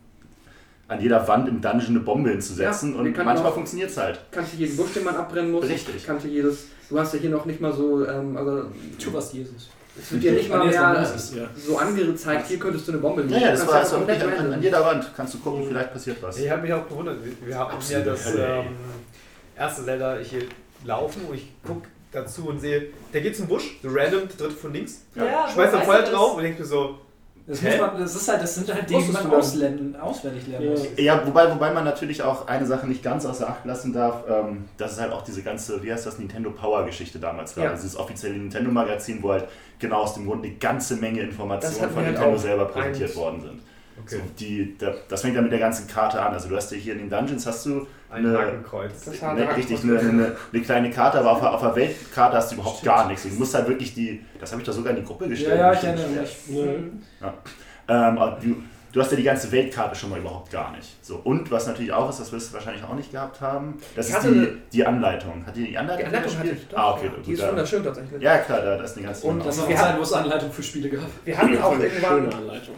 an 0.89 1.01
jeder 1.01 1.27
Wand 1.29 1.49
im 1.49 1.61
Dungeon 1.61 1.89
eine 1.91 2.01
Bombe 2.01 2.31
hinzusetzen 2.31 2.95
Ja, 2.95 3.01
und 3.01 3.17
manchmal 3.25 3.53
funktioniert 3.53 3.91
es 3.91 3.97
halt. 3.99 4.21
Kannte 4.31 4.57
jeden 4.57 4.77
Busch, 4.77 4.93
den 4.95 5.05
man 5.05 5.17
abbrennen 5.17 5.53
muss. 5.53 5.65
Richtig. 5.69 6.05
Kannte 6.07 6.29
jedes. 6.29 6.67
Du 6.89 6.99
hast 6.99 7.13
ja 7.15 7.21
hier 7.21 7.31
noch 7.31 7.45
nicht 7.45 7.61
mal 7.61 7.73
so, 7.73 8.07
ähm, 8.07 8.37
also 8.37 8.65
Du 9.03 9.13
warst 9.13 9.35
Jesus. 9.35 9.69
es 10.01 10.11
wird 10.13 10.23
dir 10.23 10.33
nicht 10.33 10.49
mal 10.49 10.67
mehr 10.67 10.95
Moses. 11.01 11.35
Ja. 11.37 11.45
so 11.57 11.77
angezeigt, 11.77 12.47
hier 12.49 12.59
könntest 12.59 12.89
du 12.89 12.93
eine 12.93 13.01
Bombe 13.03 13.21
liegen. 13.23 13.35
Ja, 13.35 13.41
ja, 13.41 13.47
Du 13.49 13.51
das 13.53 13.61
kannst 13.61 13.73
war, 13.75 13.81
das 13.83 13.93
war 13.93 14.01
wirklich 14.01 14.21
komplett 14.21 14.41
an, 14.41 14.53
an 14.55 14.63
jeder 14.63 14.85
Wand. 14.85 15.13
Kannst 15.15 15.35
du 15.35 15.39
gucken, 15.41 15.65
vielleicht 15.69 15.93
passiert 15.93 16.17
was. 16.23 16.39
Ich 16.39 16.51
habe 16.51 16.63
mich 16.63 16.73
auch 16.73 16.89
gewundert. 16.89 17.19
Wir 17.45 17.59
haben 17.59 17.71
Absolute 17.75 18.09
ja 18.09 18.15
das 18.15 18.35
ähm, 18.35 18.67
erste 19.57 19.85
Zelda 19.85 20.17
hier 20.23 20.43
laufen 20.85 21.23
und 21.29 21.35
ich 21.35 21.53
gucke 21.67 21.87
dazu 22.13 22.49
und 22.49 22.61
sehe, 22.61 22.87
der 23.13 23.21
geht 23.21 23.37
zum 23.37 23.47
Busch, 23.49 23.79
so 23.83 23.89
random, 23.93 24.21
der 24.29 24.37
dritte 24.47 24.55
von 24.59 24.73
links, 24.73 25.03
Ja. 25.15 25.47
schmeißt 25.53 25.75
dann 25.75 25.83
Feuer 25.83 26.03
drauf 26.03 26.37
und 26.37 26.43
denke 26.43 26.61
mir 26.63 26.67
so, 26.67 26.99
Das, 27.49 27.63
Hä? 27.63 27.71
muss 27.71 27.81
man, 27.81 27.99
das, 27.99 28.15
ist 28.15 28.29
halt, 28.29 28.43
das 28.43 28.55
sind 28.57 28.73
halt 28.73 28.91
Dinge, 28.91 29.03
die 29.07 29.11
man 29.13 29.27
auslernen, 29.31 29.97
auswendig 29.97 30.47
lernen 30.49 30.67
Ja. 30.67 30.71
muss. 30.73 30.87
Ja, 30.99 31.27
wobei, 31.27 31.51
wobei 31.51 31.73
man 31.73 31.83
natürlich 31.85 32.23
auch 32.23 32.47
eine 32.47 32.67
Sache 32.67 32.87
nicht 32.87 33.03
ganz 33.03 33.25
außer 33.25 33.49
Acht 33.49 33.65
lassen 33.65 33.93
darf, 33.95 34.23
ähm, 34.29 34.67
das 34.77 34.93
ist 34.93 35.01
halt 35.01 35.13
auch 35.13 35.23
diese 35.23 35.43
ganze, 35.43 35.83
wie 35.83 35.91
heißt 35.91 36.05
das, 36.07 36.19
Nintendo 36.19 36.51
Power 36.51 36.85
Geschichte 36.85 37.19
damals 37.19 37.55
gab. 37.55 37.65
Ja. 37.65 37.73
Dieses 37.73 37.97
offizielle 37.97 38.37
Nintendo-Magazin, 38.37 39.23
wo 39.23 39.33
halt 39.33 39.47
genau 39.79 40.03
aus 40.03 40.13
dem 40.15 40.27
Grund 40.27 40.45
eine 40.45 40.55
ganze 40.57 40.97
Menge 40.97 41.23
Informationen 41.23 41.89
von 41.91 41.97
halt 42.05 42.13
Nintendo 42.13 42.37
auch. 42.37 42.41
selber 42.41 42.65
präsentiert 42.67 43.17
worden 43.17 43.41
sind. 43.41 43.61
okay, 44.05 44.17
So, 44.17 44.21
die, 44.39 44.77
da, 44.77 44.93
das 45.09 45.23
fängt 45.23 45.35
dann 45.37 45.45
mit 45.45 45.53
der 45.53 45.61
ganzen 45.61 45.87
Karte 45.89 46.21
an. 46.21 46.35
Also 46.35 46.51
du 46.51 46.57
hast 46.57 46.71
ja 46.71 46.77
hier 46.77 46.93
in 46.93 46.99
den 46.99 47.09
Dungeons 47.11 47.47
hast 47.47 47.65
du 47.65 47.87
ein 48.11 48.25
eine, 48.27 48.39
Hakenkreuz. 48.39 49.05
Das 49.05 49.21
ne, 49.21 49.29
Hakenkreuz. 49.29 49.57
richtig 49.57 49.83
eine, 49.85 49.99
eine, 49.99 50.37
eine 50.53 50.63
kleine 50.63 50.91
Karte, 50.91 51.19
aber 51.19 51.33
auf, 51.33 51.41
der- 51.41 51.53
auf 51.55 51.61
der 51.61 51.77
Weltkarte 51.77 52.37
hast 52.37 52.51
du 52.51 52.55
überhaupt 52.57 52.83
gar 52.83 53.07
nichts. 53.09 53.23
Du 53.25 53.29
musst 53.31 53.55
halt 53.55 53.69
wirklich 53.69 53.95
die, 53.95 54.25
das 54.41 54.51
habe 54.53 54.63
ich 54.63 54.67
da 54.67 54.73
sogar 54.73 54.91
in 54.91 55.01
die 55.01 55.05
Gruppe 55.05 55.25
Ja, 55.25 55.31
gestellt. 55.31 55.59
ja, 55.61 55.73
ich 55.73 55.81
bestimmt. 55.81 55.99
erinnere 56.01 56.21
mich. 56.23 57.07
Ja. 57.21 57.35
Ähm, 58.09 58.17
du, 58.43 58.57
du 58.99 59.05
hast 59.05 59.11
ja 59.13 59.17
die 59.17 59.23
ganze 59.23 59.51
Weltkarte 59.53 59.95
schon 59.95 60.11
mal 60.11 60.19
überhaupt 60.19 60.51
gar 60.51 60.73
nicht. 60.77 60.97
So, 61.05 61.21
und 61.25 61.51
was 61.51 61.67
natürlich 61.67 61.93
auch 61.93 62.11
ist, 62.11 62.19
das 62.21 62.33
wirst 62.33 62.51
du 62.51 62.55
wahrscheinlich 62.55 62.83
auch 62.85 62.95
nicht 62.95 63.13
gehabt 63.13 63.41
haben, 63.41 63.81
das 63.95 64.07
Ich 64.09 64.13
ist 64.13 64.19
hatte 64.19 64.33
die, 64.33 64.39
eine- 64.41 64.57
die 64.73 64.87
Anleitung. 64.87 65.47
Hat 65.47 65.57
die 65.57 65.61
die 65.65 65.69
Die 65.71 65.79
Anleitung, 65.79 66.07
Anleitung 66.07 66.31
hatte 66.33 66.41
gespielt? 66.49 66.63
ich 66.63 66.69
doch. 66.69 66.79
Ah, 66.79 66.93
okay, 66.95 67.07
ja. 67.07 67.13
gut. 67.13 67.27
Die 67.27 67.33
ist 67.33 67.41
ja. 67.41 67.49
wunderschön 67.51 67.85
tatsächlich. 67.85 68.23
Ja, 68.23 68.39
klar, 68.39 68.61
da, 68.63 68.77
da 68.77 68.83
ist 68.85 68.97
eine 68.97 69.07
ganze 69.07 69.27
Und 69.27 69.47
Das 69.47 69.59
war 69.61 69.69
Wir 69.69 69.85
eine 69.87 70.01
es 70.01 70.13
Anleitung 70.13 70.51
für 70.53 70.63
Spiele 70.63 70.89
gab. 70.91 71.03
Wir 71.25 71.39
hatten 71.39 71.59
auch 71.59 71.73
Schöne 71.73 71.85
irgendwann, 71.87 72.33
Anleitung. 72.33 72.75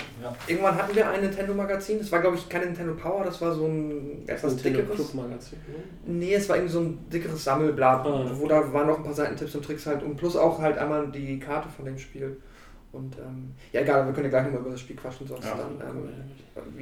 irgendwann 0.47 0.75
hatten 0.77 0.95
wir 0.97 1.11
ein 1.11 1.21
Nintendo-Magazin. 1.23 1.99
Das 1.99 2.13
war, 2.13 2.21
glaube 2.21 2.37
ich, 2.37 2.49
kein 2.49 2.61
Nintendo 2.63 2.95
Power, 2.95 3.25
das 3.25 3.41
war 3.41 3.53
so 3.55 3.67
ein 3.67 4.23
etwas 4.27 4.55
Nintendo 4.55 4.81
dickeres. 4.81 4.97
Club-Magazin. 5.11 5.59
Ne? 5.69 5.75
Nee, 6.15 6.35
es 6.35 6.49
war 6.49 6.57
irgendwie 6.57 6.73
so 6.73 6.81
ein 6.81 6.99
dickeres 7.11 7.43
Sammelblatt, 7.43 8.07
Ah. 8.07 8.31
wo 8.35 8.47
da 8.47 8.73
waren 8.73 8.87
noch 8.87 8.99
ein 8.99 9.05
paar 9.05 9.15
Seitentipps 9.15 9.55
und 9.55 9.65
Tricks 9.65 9.87
halt 9.87 10.03
und 10.03 10.17
plus 10.17 10.37
auch 10.37 10.59
halt 10.61 10.77
einmal 10.79 11.09
die 11.11 11.39
Karte 11.39 11.69
von 11.75 11.85
dem 11.87 11.99
Spiel. 11.99 12.37
Und 12.93 13.17
ähm, 13.19 13.53
ja, 13.73 13.83
egal, 13.83 14.05
wir 14.07 14.13
können 14.13 14.25
ja 14.25 14.31
gleich 14.31 14.45
nochmal 14.47 14.61
über 14.63 14.71
das 14.71 14.81
Spiel 14.81 14.97
quatschen, 14.97 15.27
sonst 15.27 15.45
Ja. 15.45 15.55
dann. 15.57 15.89
Ähm, 15.89 16.09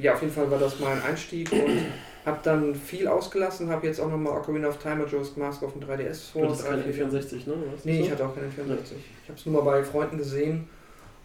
ja, 0.01 0.13
auf 0.13 0.21
jeden 0.21 0.33
Fall 0.33 0.49
war 0.49 0.57
das 0.57 0.79
mein 0.79 1.01
Einstieg 1.03 1.51
und 1.51 1.59
habe 2.25 2.39
dann 2.43 2.73
viel 2.73 3.07
ausgelassen, 3.07 3.69
habe 3.69 3.85
jetzt 3.87 3.99
auch 4.01 4.09
nochmal 4.09 4.33
Ocarina 4.37 4.67
of 4.69 4.77
Time 4.77 5.03
und 5.03 5.11
Joe's 5.11 5.37
Mask 5.37 5.61
auf 5.63 5.73
dem 5.73 5.81
3DS 5.83 6.31
vor. 6.31 6.41
Du 6.41 6.47
hattest 6.49 6.65
keine 6.65 6.81
vier 6.81 6.91
Jahren. 7.01 7.11
64, 7.11 7.47
ne? 7.47 7.53
War's 7.53 7.85
Nee, 7.85 7.97
so? 7.99 8.03
ich 8.05 8.11
hatte 8.11 8.25
auch 8.25 8.33
keine 8.35 8.49
64. 8.49 8.97
Ich 9.23 9.29
habe 9.29 9.39
es 9.39 9.45
nur 9.45 9.63
mal 9.63 9.71
bei 9.71 9.83
Freunden 9.83 10.17
gesehen 10.17 10.67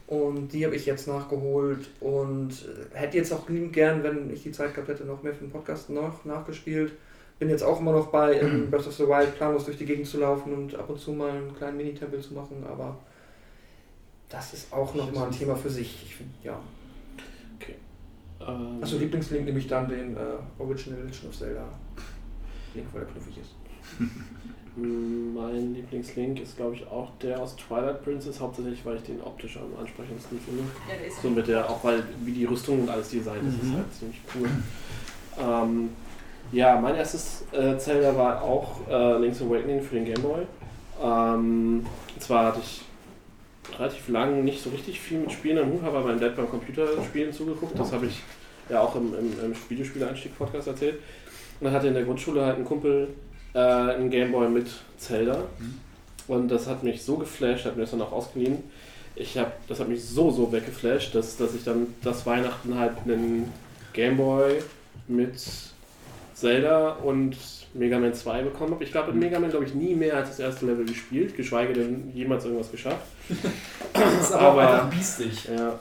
und 0.07 0.49
die 0.53 0.67
habe 0.67 0.77
ich 0.77 0.85
jetzt 0.85 1.09
nachgeholt 1.09 1.89
und 2.01 2.51
äh, 2.51 2.97
hätte 2.99 3.17
jetzt 3.17 3.33
auch 3.33 3.49
liebend 3.49 3.73
gern, 3.73 4.03
wenn 4.03 4.31
ich 4.31 4.43
die 4.43 4.53
Zeit 4.53 4.75
gehabt 4.75 4.89
hätte, 4.91 5.05
noch 5.05 5.23
mehr 5.23 5.33
für 5.33 5.45
den 5.45 5.51
Podcast 5.51 5.89
noch 5.89 6.25
nachgespielt. 6.27 6.93
Bin 7.39 7.49
jetzt 7.49 7.63
auch 7.65 7.81
immer 7.81 7.93
noch 7.93 8.09
bei 8.09 8.35
in 8.35 8.69
Breath 8.71 8.87
of 8.87 8.93
the 8.93 9.09
Wild 9.09 9.35
planlos 9.37 9.65
durch 9.65 9.79
die 9.79 9.87
Gegend 9.87 10.07
zu 10.07 10.21
laufen 10.21 10.53
und 10.53 10.75
ab 10.75 10.91
und 10.91 11.01
zu 11.01 11.13
mal 11.13 11.31
einen 11.31 11.57
kleinen 11.57 11.79
Minitempel 11.79 12.21
zu 12.21 12.35
machen, 12.35 12.65
aber 12.71 12.97
das 14.29 14.53
ist 14.55 14.73
auch 14.73 14.95
nochmal 14.95 15.27
ein 15.27 15.33
Thema 15.33 15.55
für 15.57 15.71
sich. 15.71 16.03
Ich 16.05 16.15
find, 16.17 16.31
ja. 16.43 16.59
Ähm, 18.47 18.79
Achso, 18.83 18.99
Lieblingslink 18.99 19.47
nehme 19.47 19.59
ich 19.59 19.69
dann 19.69 19.89
den 19.89 20.17
äh, 20.17 20.21
Original 20.59 21.01
Legend 21.01 21.25
of 21.31 21.39
Zelda. 21.39 21.65
Link, 22.75 22.87
weil 22.93 23.03
der 23.05 23.11
knuffig 23.13 23.39
ist. 23.39 23.55
Mein 24.77 25.73
Lieblingslink 25.75 26.41
ist, 26.41 26.57
glaube 26.57 26.75
ich, 26.75 26.87
auch 26.89 27.11
der 27.23 27.41
aus 27.41 27.55
Twilight 27.57 28.03
Princess, 28.03 28.41
hauptsächlich, 28.41 28.85
weil 28.85 28.97
ich 28.97 29.03
den 29.05 29.21
optisch 29.23 29.57
am 29.57 29.79
ansprechendsten 29.81 30.39
finde. 30.41 30.65
Ja, 30.91 30.97
der 30.99 31.07
ist 31.07 31.23
So 31.23 31.31
mit 31.31 31.47
der, 31.47 31.71
auch 31.71 31.83
weil 31.85 32.03
wie 32.25 32.33
die 32.33 32.45
Rüstung 32.45 32.83
und 32.83 32.91
alles 32.91 33.09
designt 33.11 33.47
ist, 33.49 33.55
ist 33.55 33.63
Mhm. 33.71 33.77
halt 33.77 33.95
ziemlich 33.95 34.21
cool. 34.35 34.49
Ähm, 35.41 35.91
ja, 36.53 36.79
mein 36.81 36.97
erstes 36.97 37.45
äh, 37.53 37.79
Zelda 37.79 38.17
war 38.17 38.43
auch 38.43 38.81
äh, 38.89 39.19
Link's 39.19 39.41
Awakening 39.41 39.81
für 39.81 39.95
den 39.95 40.05
Game 40.07 40.23
Boy. 40.23 40.43
Ähm, 41.01 41.87
und 42.15 42.23
zwar 42.23 42.47
hatte 42.47 42.61
ich 42.61 42.83
relativ 43.79 44.09
lang 44.09 44.45
nicht 44.45 44.63
so 44.63 44.71
richtig 44.71 45.01
viel 45.01 45.19
mit 45.19 45.33
Spielen 45.33 45.59
am 45.59 45.73
Hut, 45.73 45.83
habe 45.83 45.99
aber 45.99 46.09
meinem 46.09 46.21
Dad 46.21 46.37
beim 46.37 46.49
Computerspielen 46.49 47.33
zugeguckt. 47.33 47.79
Das 47.79 47.93
habe 47.93 48.07
ich 48.07 48.21
ja 48.69 48.81
auch 48.81 48.95
im, 48.97 49.15
im, 49.15 49.33
im 49.45 49.55
Videospieleinstieg-Podcast 49.69 50.69
erzählt. 50.69 50.97
Und 51.61 51.67
dann 51.67 51.73
hatte 51.73 51.89
in 51.89 51.95
der 51.95 52.05
Grundschule 52.05 52.45
halt 52.45 52.59
ein 52.59 52.65
Kumpel 52.65 53.09
äh, 53.55 53.59
einen 53.59 54.11
Gameboy 54.11 54.49
mit 54.49 54.69
Zelda. 54.97 55.45
Und 56.27 56.49
das 56.49 56.67
hat 56.67 56.83
mich 56.83 57.03
so 57.03 57.17
geflasht, 57.17 57.65
hat 57.65 57.77
mir 57.77 57.83
das 57.83 57.91
dann 57.91 58.03
auch 58.03 58.13
ausgeliehen. 58.13 58.59
Ich 59.17 59.39
hab, 59.39 59.67
das 59.69 59.81
hat 59.81 59.89
mich 59.89 60.05
so, 60.05 60.31
so 60.31 60.51
weggeflasht, 60.51 61.15
dass, 61.15 61.37
dass 61.37 61.55
ich 61.55 61.65
dann 61.65 61.87
das 62.03 62.27
Weihnachten 62.27 62.77
halt 62.77 62.93
einen 63.05 63.53
Gameboy 63.93 64.61
mit 65.07 65.35
Zelda 66.35 66.91
und 66.91 67.37
Mega 67.75 67.99
Man 67.99 68.15
2 68.15 68.43
bekommen 68.43 68.73
habe. 68.75 68.85
Ich 68.85 68.93
glaube, 68.93 69.11
in 69.11 69.19
Mega 69.19 69.39
Man 69.39 69.51
glaube 69.51 69.65
ich 69.65 69.75
nie 69.75 69.95
mehr 69.95 70.17
als 70.17 70.29
das 70.31 70.39
erste 70.39 70.67
Level 70.67 70.85
gespielt, 70.87 71.37
geschweige 71.37 71.73
denn 71.75 72.11
jemals 72.15 72.45
irgendwas 72.45 72.71
geschafft. 72.71 73.05
Das 73.93 74.13
ist 74.21 74.33
aber, 74.33 74.63
Aber- 74.63 74.75
einfach 74.75 74.91
biestig. 74.91 75.49
Ja. 75.57 75.79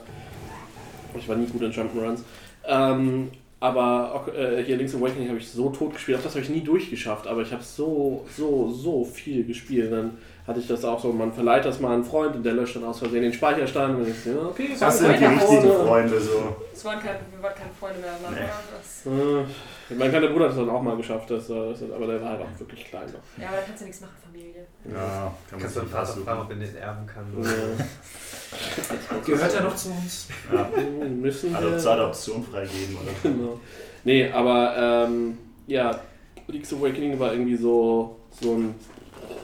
Ich 1.16 1.28
war 1.28 1.36
nie 1.36 1.46
gut 1.46 1.62
in 1.62 1.70
Jump'n'Runs. 1.72 2.20
Ähm, 2.66 3.30
Aber 3.60 4.26
äh, 4.36 4.62
hier 4.64 4.76
Link's 4.76 4.94
Awakening 4.94 5.28
habe 5.28 5.38
ich 5.38 5.48
so 5.48 5.70
tot 5.70 5.94
gespielt. 5.94 6.18
Auch 6.18 6.22
das 6.24 6.32
habe 6.34 6.42
ich 6.44 6.50
nie 6.50 6.60
durchgeschafft, 6.62 7.26
aber 7.26 7.42
ich 7.42 7.52
habe 7.52 7.62
so, 7.62 8.26
so, 8.36 8.70
so 8.70 9.04
viel 9.04 9.44
gespielt. 9.44 9.90
Dann 9.92 10.18
hatte 10.46 10.60
ich 10.60 10.66
das 10.66 10.84
auch 10.84 11.00
so, 11.00 11.12
man 11.12 11.32
verleiht 11.32 11.64
das 11.64 11.80
mal 11.80 11.88
an 11.88 11.94
einen 11.94 12.04
Freund 12.04 12.34
und 12.36 12.42
der 12.42 12.52
löscht 12.54 12.76
dann 12.76 12.84
aus 12.84 12.98
Versehen 12.98 13.22
den 13.22 13.32
Speicherstand. 13.32 13.98
Und 14.00 14.08
ich 14.08 14.26
ja, 14.26 14.32
okay, 14.50 14.68
Das 14.78 14.98
sind 14.98 15.08
die 15.08 15.22
weiter 15.22 15.30
richtigen. 15.30 15.72
Freunde 15.86 16.20
so. 16.20 16.56
Es 16.74 16.84
waren 16.84 16.98
keine, 17.00 17.18
wir 17.34 17.42
waren 17.42 17.54
keine 17.54 17.70
Freunde 17.78 18.00
mehr. 18.00 18.12
Ne? 18.30 18.36
Nee. 18.36 18.48
Das, 18.76 19.06
Äh, 19.06 19.44
Mein 19.90 20.10
kleiner 20.10 20.28
Bruder 20.28 20.46
hat 20.46 20.52
es 20.52 20.56
dann 20.56 20.70
auch 20.70 20.82
mal 20.82 20.96
geschafft, 20.96 21.30
das, 21.30 21.48
das, 21.48 21.82
aber 21.82 22.06
der 22.06 22.22
war 22.22 22.30
halt 22.30 22.40
auch 22.40 22.60
wirklich 22.60 22.86
klein 22.86 23.06
noch. 23.06 23.42
ja, 23.42 23.48
aber 23.48 23.58
da 23.58 23.62
kannst 23.64 23.82
du 23.82 23.84
nichts 23.84 24.00
machen, 24.00 24.14
Familie. 24.24 24.66
Ja, 24.84 24.90
kann 24.90 25.34
man 25.50 25.60
Kannst 25.60 25.76
du 25.76 25.80
nicht 25.80 25.92
Vater 25.92 26.12
fragen, 26.12 26.40
ob 26.40 26.50
er 26.50 26.56
den 26.56 26.76
erben 26.76 27.06
kann. 27.06 27.26
Ja. 27.42 29.18
Gehört 29.26 29.54
er 29.54 29.62
noch 29.62 29.76
zu 29.76 29.90
uns? 29.90 30.28
Ja. 30.52 30.70
Müssen 31.08 31.50
wir. 31.50 31.58
Also 31.58 31.78
zur 31.78 31.92
Adoption 31.92 32.44
freigeben 32.44 32.96
oder. 32.96 33.12
Genau. 33.22 33.60
Nee, 34.04 34.30
aber 34.30 35.06
ähm, 35.06 35.38
ja, 35.66 36.00
Link's 36.46 36.72
Awakening 36.72 37.18
war 37.18 37.32
irgendwie 37.32 37.56
so, 37.56 38.16
so 38.30 38.54
ein 38.54 38.74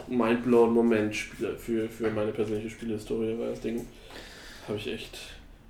mindblown 0.09 0.73
Moment 0.73 1.15
für, 1.15 1.89
für 1.89 2.11
meine 2.11 2.33
persönliche 2.33 2.71
Spielhistorie, 2.71 3.37
weil 3.39 3.51
das 3.51 3.61
Ding 3.61 3.87
habe 4.69 4.79
ich 4.79 4.93
echt. 4.93 5.19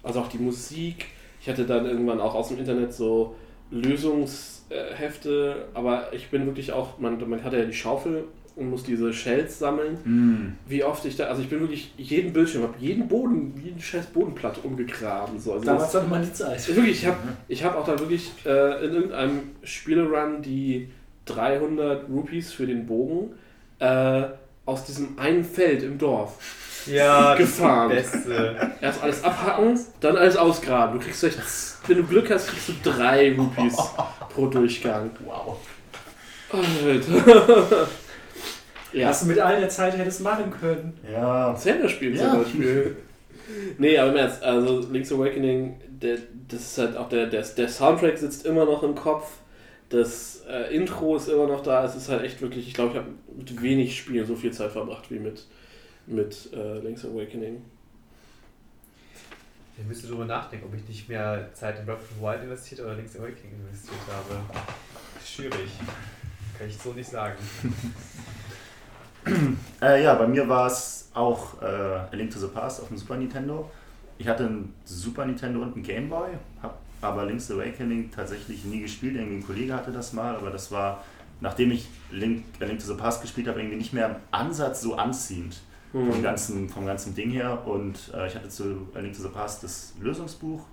Also 0.02 0.20
auch 0.20 0.28
die 0.28 0.38
Musik. 0.38 1.06
Ich 1.40 1.48
hatte 1.48 1.66
dann 1.66 1.86
irgendwann 1.86 2.20
auch 2.20 2.34
aus 2.34 2.48
dem 2.48 2.58
Internet 2.58 2.92
so 2.92 3.34
Lösungshefte, 4.70 5.66
aber 5.74 6.08
ich 6.12 6.30
bin 6.30 6.46
wirklich 6.46 6.72
auch, 6.72 6.98
man, 6.98 7.28
man 7.28 7.42
hatte 7.42 7.58
ja 7.58 7.64
die 7.64 7.74
Schaufel 7.74 8.24
und 8.56 8.70
muss 8.70 8.82
diese 8.82 9.12
Shells 9.12 9.58
sammeln. 9.58 9.98
Mm. 10.04 10.56
Wie 10.66 10.84
oft 10.84 11.04
ich 11.04 11.16
da, 11.16 11.26
also 11.26 11.42
ich 11.42 11.48
bin 11.48 11.60
wirklich 11.60 11.92
jeden 11.96 12.32
Bildschirm, 12.32 12.62
habe 12.62 12.74
jeden 12.78 13.08
Boden, 13.08 13.60
jeden 13.62 13.80
scheiß 13.80 14.06
Bodenplatte 14.06 14.60
umgegraben. 14.60 15.38
So. 15.38 15.54
Also 15.54 15.64
Damals 15.64 15.92
das, 15.92 16.02
hatte 16.02 16.10
man 16.10 16.22
die 16.22 16.32
Zeit. 16.32 16.76
wirklich, 16.76 17.02
ich 17.02 17.06
habe 17.06 17.18
ich 17.48 17.64
hab 17.64 17.76
auch 17.76 17.86
da 17.86 17.98
wirklich 17.98 18.30
äh, 18.44 18.84
in 18.84 18.92
irgendeinem 18.92 19.40
Spiele-Run 19.62 20.42
die 20.42 20.88
300 21.26 22.08
Rupees 22.08 22.52
für 22.52 22.66
den 22.66 22.86
Bogen 22.86 23.30
äh, 23.78 24.24
aus 24.66 24.84
diesem 24.84 25.18
einen 25.18 25.44
Feld 25.44 25.82
im 25.82 25.98
Dorf. 25.98 26.38
Ja, 26.86 27.34
das 27.34 27.40
ist 27.48 27.56
Gefahren. 27.56 27.90
das 27.90 28.10
Beste. 28.12 28.70
Erst 28.80 29.02
alles 29.02 29.24
abhacken, 29.24 29.78
dann 30.00 30.16
alles 30.16 30.36
ausgraben. 30.36 30.98
Du 30.98 31.04
kriegst 31.04 31.22
echt, 31.24 31.38
wenn 31.86 31.98
du 31.98 32.04
Glück 32.04 32.30
hast, 32.30 32.48
kriegst 32.48 32.68
du 32.68 32.72
drei 32.82 33.34
Rupees 33.36 33.76
pro 34.34 34.46
Durchgang. 34.46 35.10
Wow. 35.24 35.58
Alter. 36.52 37.88
ja. 38.92 39.08
Was 39.08 39.20
du 39.20 39.26
mit 39.26 39.38
all 39.38 39.60
der 39.60 39.68
Zeit 39.68 39.96
hättest 39.96 40.20
machen 40.22 40.52
können. 40.60 40.98
Ja. 41.10 41.54
Zelda-Spiel 41.56 42.16
Ja. 42.16 42.30
zum 42.30 42.42
Beispiel. 42.42 42.96
Nee, 43.78 43.98
aber 43.98 44.10
im 44.10 44.16
Ernst, 44.16 44.42
also 44.42 44.80
Link's 44.90 45.12
Awakening, 45.12 45.80
der, 45.88 46.18
das 46.48 46.60
ist 46.60 46.78
halt 46.78 46.96
auch 46.96 47.08
der, 47.08 47.26
der, 47.26 47.42
der 47.42 47.68
Soundtrack 47.68 48.16
sitzt 48.18 48.46
immer 48.46 48.64
noch 48.64 48.82
im 48.82 48.94
Kopf. 48.94 49.28
Das 49.88 50.42
äh, 50.48 50.74
Intro 50.74 51.16
ist 51.16 51.28
immer 51.28 51.46
noch 51.48 51.62
da. 51.62 51.84
Es 51.84 51.96
ist 51.96 52.08
halt 52.08 52.22
echt 52.22 52.40
wirklich, 52.42 52.68
ich 52.68 52.74
glaube, 52.74 52.90
ich 52.92 52.96
habe 52.96 53.08
mit 53.36 53.60
wenig 53.60 53.96
Spielen 53.98 54.24
so 54.26 54.36
viel 54.36 54.52
Zeit 54.52 54.70
verbracht 54.70 55.10
wie 55.10 55.18
mit, 55.18 55.46
mit 56.10 56.52
äh, 56.52 56.78
Link's 56.80 57.04
Awakening. 57.04 57.62
Ich 59.78 59.86
müsste 59.86 60.08
darüber 60.08 60.26
nachdenken, 60.26 60.66
ob 60.66 60.74
ich 60.74 60.86
nicht 60.86 61.08
mehr 61.08 61.48
Zeit 61.54 61.78
in 61.78 61.86
Breath 61.86 62.00
of 62.00 62.08
the 62.14 62.22
Wild 62.22 62.42
investiert 62.42 62.80
oder 62.80 62.94
Link's 62.94 63.16
Awakening 63.16 63.52
investiert 63.64 64.00
habe. 64.08 64.40
Schwierig. 65.24 65.70
Kann 66.58 66.68
ich 66.68 66.76
so 66.76 66.92
nicht 66.92 67.08
sagen. 67.08 67.36
Äh, 69.82 70.02
ja, 70.02 70.14
bei 70.14 70.26
mir 70.26 70.48
war 70.48 70.66
es 70.66 71.10
auch 71.12 71.60
äh, 71.60 71.66
A 71.66 72.08
Link 72.12 72.30
to 72.30 72.38
the 72.38 72.46
Past 72.46 72.80
auf 72.80 72.88
dem 72.88 72.96
Super 72.96 73.16
Nintendo. 73.16 73.70
Ich 74.16 74.26
hatte 74.26 74.44
ein 74.44 74.74
Super 74.84 75.26
Nintendo 75.26 75.60
und 75.60 75.76
ein 75.76 75.82
Game 75.82 76.08
Boy, 76.08 76.30
habe 76.62 76.74
aber 77.02 77.26
Link's 77.26 77.50
Awakening 77.50 78.10
tatsächlich 78.10 78.64
nie 78.64 78.80
gespielt. 78.80 79.16
Irgendwie 79.16 79.36
ein 79.36 79.46
Kollege 79.46 79.74
hatte 79.74 79.92
das 79.92 80.14
mal, 80.14 80.36
aber 80.36 80.50
das 80.50 80.72
war, 80.72 81.04
nachdem 81.40 81.70
ich 81.70 81.86
Link, 82.10 82.44
A 82.60 82.64
Link 82.64 82.80
to 82.80 82.86
the 82.86 82.94
Past 82.94 83.20
gespielt 83.20 83.46
habe, 83.46 83.60
irgendwie 83.60 83.76
nicht 83.76 83.92
mehr 83.92 84.08
im 84.08 84.16
Ansatz 84.30 84.80
so 84.80 84.94
anziehend 84.94 85.60
vom, 85.92 86.12
Hm. 86.12 86.22
ganzen, 86.22 86.68
vom 86.68 86.86
ganzen 86.86 87.14
Ding 87.14 87.30
her. 87.30 87.66
Und 87.66 88.12
äh, 88.14 88.26
ich 88.26 88.34
hatte 88.34 88.48
zu 88.48 88.88
A 88.94 89.00
Link 89.00 89.16
to 89.16 89.22
the 89.22 89.28
Past 89.28 89.62
das 89.62 89.94
Lösungsbuch. 90.00 90.64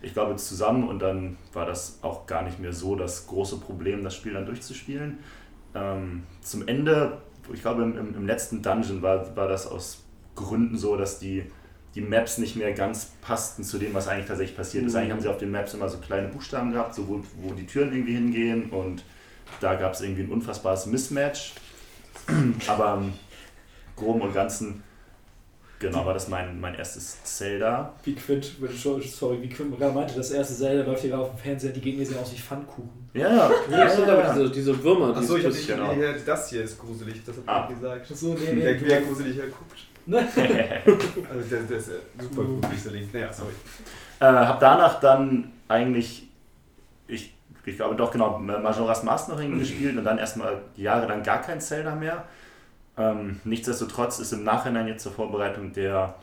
Ich 0.00 0.12
glaube 0.12 0.36
zusammen 0.36 0.88
und 0.88 1.00
dann 1.00 1.36
war 1.52 1.66
das 1.66 1.98
auch 2.02 2.26
gar 2.26 2.42
nicht 2.42 2.60
mehr 2.60 2.72
so 2.72 2.94
das 2.94 3.26
große 3.26 3.58
Problem, 3.58 4.04
das 4.04 4.14
Spiel 4.14 4.32
dann 4.32 4.46
durchzuspielen. 4.46 5.18
Ähm, 5.74 6.22
zum 6.40 6.66
Ende, 6.68 7.18
ich 7.52 7.62
glaube 7.62 7.82
im, 7.82 8.14
im, 8.14 8.26
letzten 8.26 8.62
Dungeon 8.62 9.02
war, 9.02 9.36
war 9.36 9.48
das 9.48 9.66
aus 9.66 10.04
Gründen 10.36 10.78
so, 10.78 10.96
dass 10.96 11.18
die, 11.18 11.44
die 11.96 12.00
Maps 12.00 12.38
nicht 12.38 12.54
mehr 12.54 12.72
ganz 12.72 13.12
passten 13.22 13.64
zu 13.64 13.76
dem, 13.78 13.92
was 13.92 14.06
eigentlich 14.06 14.26
tatsächlich 14.26 14.56
passiert 14.56 14.86
ist. 14.86 14.92
Mhm. 14.92 14.98
Eigentlich 14.98 15.12
haben 15.12 15.20
sie 15.20 15.28
auf 15.28 15.38
den 15.38 15.50
Maps 15.50 15.74
immer 15.74 15.88
so 15.88 15.98
kleine 15.98 16.28
Buchstaben 16.28 16.72
gehabt, 16.72 16.94
so 16.94 17.08
wo, 17.08 17.20
wo 17.42 17.54
die 17.54 17.66
Türen 17.66 17.92
irgendwie 17.92 18.14
hingehen 18.14 18.70
und 18.70 19.04
da 19.60 19.74
gab 19.74 19.94
es 19.94 20.00
irgendwie 20.00 20.22
ein 20.22 20.30
unfassbares 20.30 20.86
Mismatch. 20.86 21.54
Aber 22.68 22.98
im 22.98 23.12
Groben 23.98 24.20
und 24.22 24.32
Ganzen, 24.34 24.82
genau, 25.78 26.04
war 26.06 26.14
das 26.14 26.28
mein, 26.28 26.60
mein 26.60 26.74
erstes 26.74 27.22
Zelda. 27.24 27.92
Wie 28.04 28.14
Quint, 28.14 28.52
sorry, 28.74 29.42
wie 29.42 29.48
Quint 29.48 29.78
gerade 29.78 29.94
meinte, 29.94 30.14
das 30.14 30.30
erste 30.30 30.54
Zelda 30.54 30.84
läuft 30.84 31.02
hier 31.02 31.10
gerade 31.10 31.22
auf 31.24 31.30
dem 31.30 31.38
Fernseher, 31.38 31.72
die 31.72 31.80
Gegner 31.80 32.04
sehen 32.04 32.18
aus 32.18 32.32
wie 32.32 32.36
Pfannkuchen. 32.38 32.90
Ja, 33.14 33.28
ja, 33.28 33.50
Ja, 33.70 33.86
ja, 34.06 34.32
diese, 34.34 34.50
diese 34.50 34.82
Würmer, 34.84 35.12
die 35.12 35.18
Achso, 35.20 35.36
ich 35.36 35.44
hab 35.44 35.52
nicht, 35.52 35.66
genau. 35.68 35.92
ja, 35.92 36.12
das 36.24 36.50
hier 36.50 36.62
ist 36.62 36.78
gruselig, 36.78 37.22
das 37.24 37.36
hat 37.36 37.44
Ah. 37.46 37.66
er 37.68 37.74
gesagt. 37.74 38.06
So, 38.08 38.34
nee, 38.34 38.44
Der, 38.54 38.74
nee, 38.74 38.80
wer 38.82 39.00
gruseliger 39.02 39.44
guckt. 39.46 39.78
Also 40.08 41.48
der, 41.50 41.60
der 41.62 41.76
ist 41.78 41.88
äh, 41.88 41.92
super 42.18 42.42
gruselig, 42.44 42.82
der 42.82 42.92
Link. 42.92 43.12
Naja, 43.14 43.32
sorry. 43.32 43.52
Äh, 44.20 44.24
hab 44.24 44.58
danach 44.60 45.00
dann 45.00 45.52
eigentlich, 45.68 46.28
ich, 47.06 47.34
ich 47.64 47.76
glaube 47.76 47.94
doch 47.94 48.10
genau, 48.10 48.38
Majora's 48.38 49.02
Mask 49.02 49.28
noch 49.28 49.38
irgendwie 49.40 49.60
gespielt 49.60 49.96
und 49.98 50.04
dann 50.04 50.18
erstmal 50.18 50.62
jahrelang 50.76 51.22
gar 51.22 51.42
kein 51.42 51.60
Zelda 51.60 51.94
mehr. 51.94 52.24
Ähm, 52.98 53.40
nichtsdestotrotz 53.44 54.18
ist 54.18 54.32
im 54.32 54.44
Nachhinein 54.44 54.88
jetzt 54.88 55.02
zur 55.02 55.12
Vorbereitung 55.12 55.72
der 55.72 56.14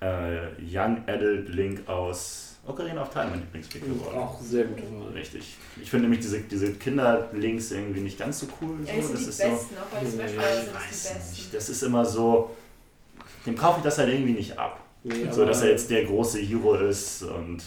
äh, 0.00 0.48
Young 0.60 1.02
Adult 1.06 1.48
Link 1.48 1.88
aus 1.88 2.56
Ocarina 2.66 3.02
of 3.02 3.10
Time 3.10 3.26
mein 3.30 3.40
Lieblingsspiel 3.40 3.82
geworden. 3.82 4.16
Auch 4.18 4.40
sehr 4.40 4.64
gute 4.64 4.82
Wahl. 4.82 5.12
Richtig. 5.14 5.56
Ich 5.80 5.90
finde 5.90 6.04
nämlich 6.08 6.20
diese, 6.20 6.40
diese 6.40 6.72
Kinder-Links 6.72 7.70
irgendwie 7.72 8.00
nicht 8.00 8.18
ganz 8.18 8.40
so 8.40 8.46
cool. 8.60 8.78
Ja, 8.86 9.00
So. 9.02 9.12
Das 9.12 9.22
die 9.22 9.28
ist 9.28 9.38
so, 9.38 9.48
besten, 9.50 9.74
auch 9.76 10.00
bei 10.00 10.06
Smash 10.06 10.32
Bros. 10.32 10.44
ich 10.90 10.96
sind 10.96 11.14
die 11.14 11.18
nicht. 11.18 11.30
besten. 11.34 11.56
Das 11.56 11.68
ist 11.68 11.82
immer 11.82 12.04
so, 12.04 12.50
dem 13.46 13.56
kaufe 13.56 13.78
ich 13.78 13.84
das 13.84 13.98
halt 13.98 14.08
irgendwie 14.12 14.32
nicht 14.32 14.58
ab. 14.58 14.80
Nee, 15.02 15.28
So, 15.30 15.44
dass 15.44 15.60
er 15.62 15.70
jetzt 15.70 15.90
der 15.90 16.04
große 16.04 16.38
Hero 16.38 16.74
ist 16.76 17.22
und 17.22 17.62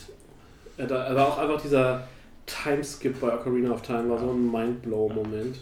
aber 0.80 1.28
auch 1.28 1.38
einfach 1.38 1.61
dieser 1.61 2.07
Timeskip 2.47 3.20
bei 3.20 3.34
Ocarina 3.34 3.72
of 3.72 3.82
Time 3.84 4.09
war 4.09 4.20
so 4.20 4.32
ein 4.32 4.51
Mindblow-Moment. 4.51 5.59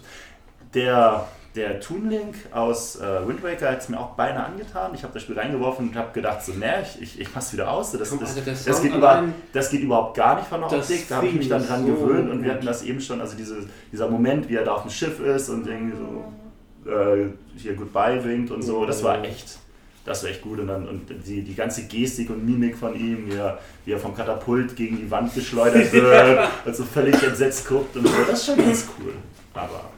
Der, 0.74 1.28
der 1.56 1.80
Toon 1.80 2.10
Link 2.10 2.36
aus 2.52 2.98
äh, 2.98 3.28
Wind 3.28 3.42
Waker 3.44 3.72
hat 3.72 3.80
es 3.80 3.90
mir 3.90 4.00
auch 4.00 4.12
beinahe 4.12 4.46
angetan. 4.46 4.92
Ich 4.94 5.04
habe 5.04 5.14
das 5.14 5.24
Spiel 5.24 5.38
reingeworfen 5.38 5.90
und 5.90 5.96
habe 5.96 6.12
gedacht, 6.12 6.44
so, 6.44 6.54
ne, 6.54 6.84
ich, 6.84 7.02
ich, 7.02 7.20
ich 7.22 7.28
mach's 7.34 7.54
wieder 7.54 7.72
aus. 7.72 7.92
Das, 7.92 8.10
Komm, 8.10 8.20
das, 8.20 8.36
der 8.36 8.44
das, 8.44 8.82
geht 8.82 8.94
über, 8.94 9.24
das 9.54 9.70
geht 9.70 9.82
überhaupt 9.82 10.18
gar 10.18 10.36
nicht 10.36 10.48
von 10.48 10.62
der 10.62 10.72
Optik. 10.72 11.08
Da 11.08 11.18
habe 11.18 11.28
ich 11.28 11.34
mich 11.34 11.50
dann 11.50 11.66
dran 11.66 11.86
so 11.86 11.94
gewöhnt 11.94 12.30
und 12.30 12.44
wir 12.44 12.52
hatten 12.52 12.66
das 12.66 12.84
eben 12.84 13.00
schon, 13.00 13.22
also 13.22 13.38
diese, 13.38 13.58
dieser 13.92 14.10
Moment, 14.10 14.50
wie 14.50 14.56
er 14.56 14.66
da 14.66 14.74
auf 14.74 14.82
dem 14.82 14.92
Schiff 14.92 15.20
ist 15.20 15.50
und 15.50 15.66
irgendwie 15.66 15.98
so 15.98 16.92
äh, 16.92 17.30
hier 17.58 17.76
Goodbye 17.76 18.24
winkt 18.24 18.52
und 18.52 18.62
so, 18.62 18.86
das 18.86 19.04
war 19.04 19.24
echt. 19.24 19.60
Das 20.04 20.24
war 20.24 20.30
echt 20.30 20.44
gut 20.44 20.60
und 20.60 20.68
dann 20.68 20.88
und 20.88 21.10
die, 21.26 21.42
die 21.42 21.56
ganze 21.56 21.88
Gestik 21.88 22.30
und 22.30 22.46
Mimik 22.46 22.78
von 22.78 22.94
ihm, 22.94 23.26
wie 23.28 23.38
er, 23.38 23.58
wie 23.86 23.94
er 23.94 23.98
vom 23.98 24.16
Katapult 24.16 24.76
gegen 24.76 24.98
die 24.98 25.10
Wand 25.10 25.34
geschleudert 25.34 25.92
wird 25.94 26.48
und 26.64 26.76
so 26.76 26.84
völlig 26.84 27.24
entsetzt 27.24 27.68
guckt 27.68 27.96
und 27.96 28.08
so, 28.08 28.14
das 28.28 28.40
ist 28.42 28.46
schon 28.46 28.58
ganz 28.58 28.88
cool. 29.00 29.14
Aber 29.56 29.90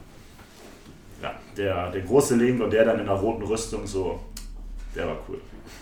der, 1.57 1.91
der 1.91 2.01
große 2.01 2.35
Link 2.35 2.61
und 2.61 2.71
der 2.71 2.85
dann 2.85 2.99
in 2.99 3.07
einer 3.07 3.19
roten 3.19 3.43
Rüstung, 3.43 3.85
so, 3.85 4.19
der 4.95 5.07
war 5.07 5.17
cool. 5.27 5.39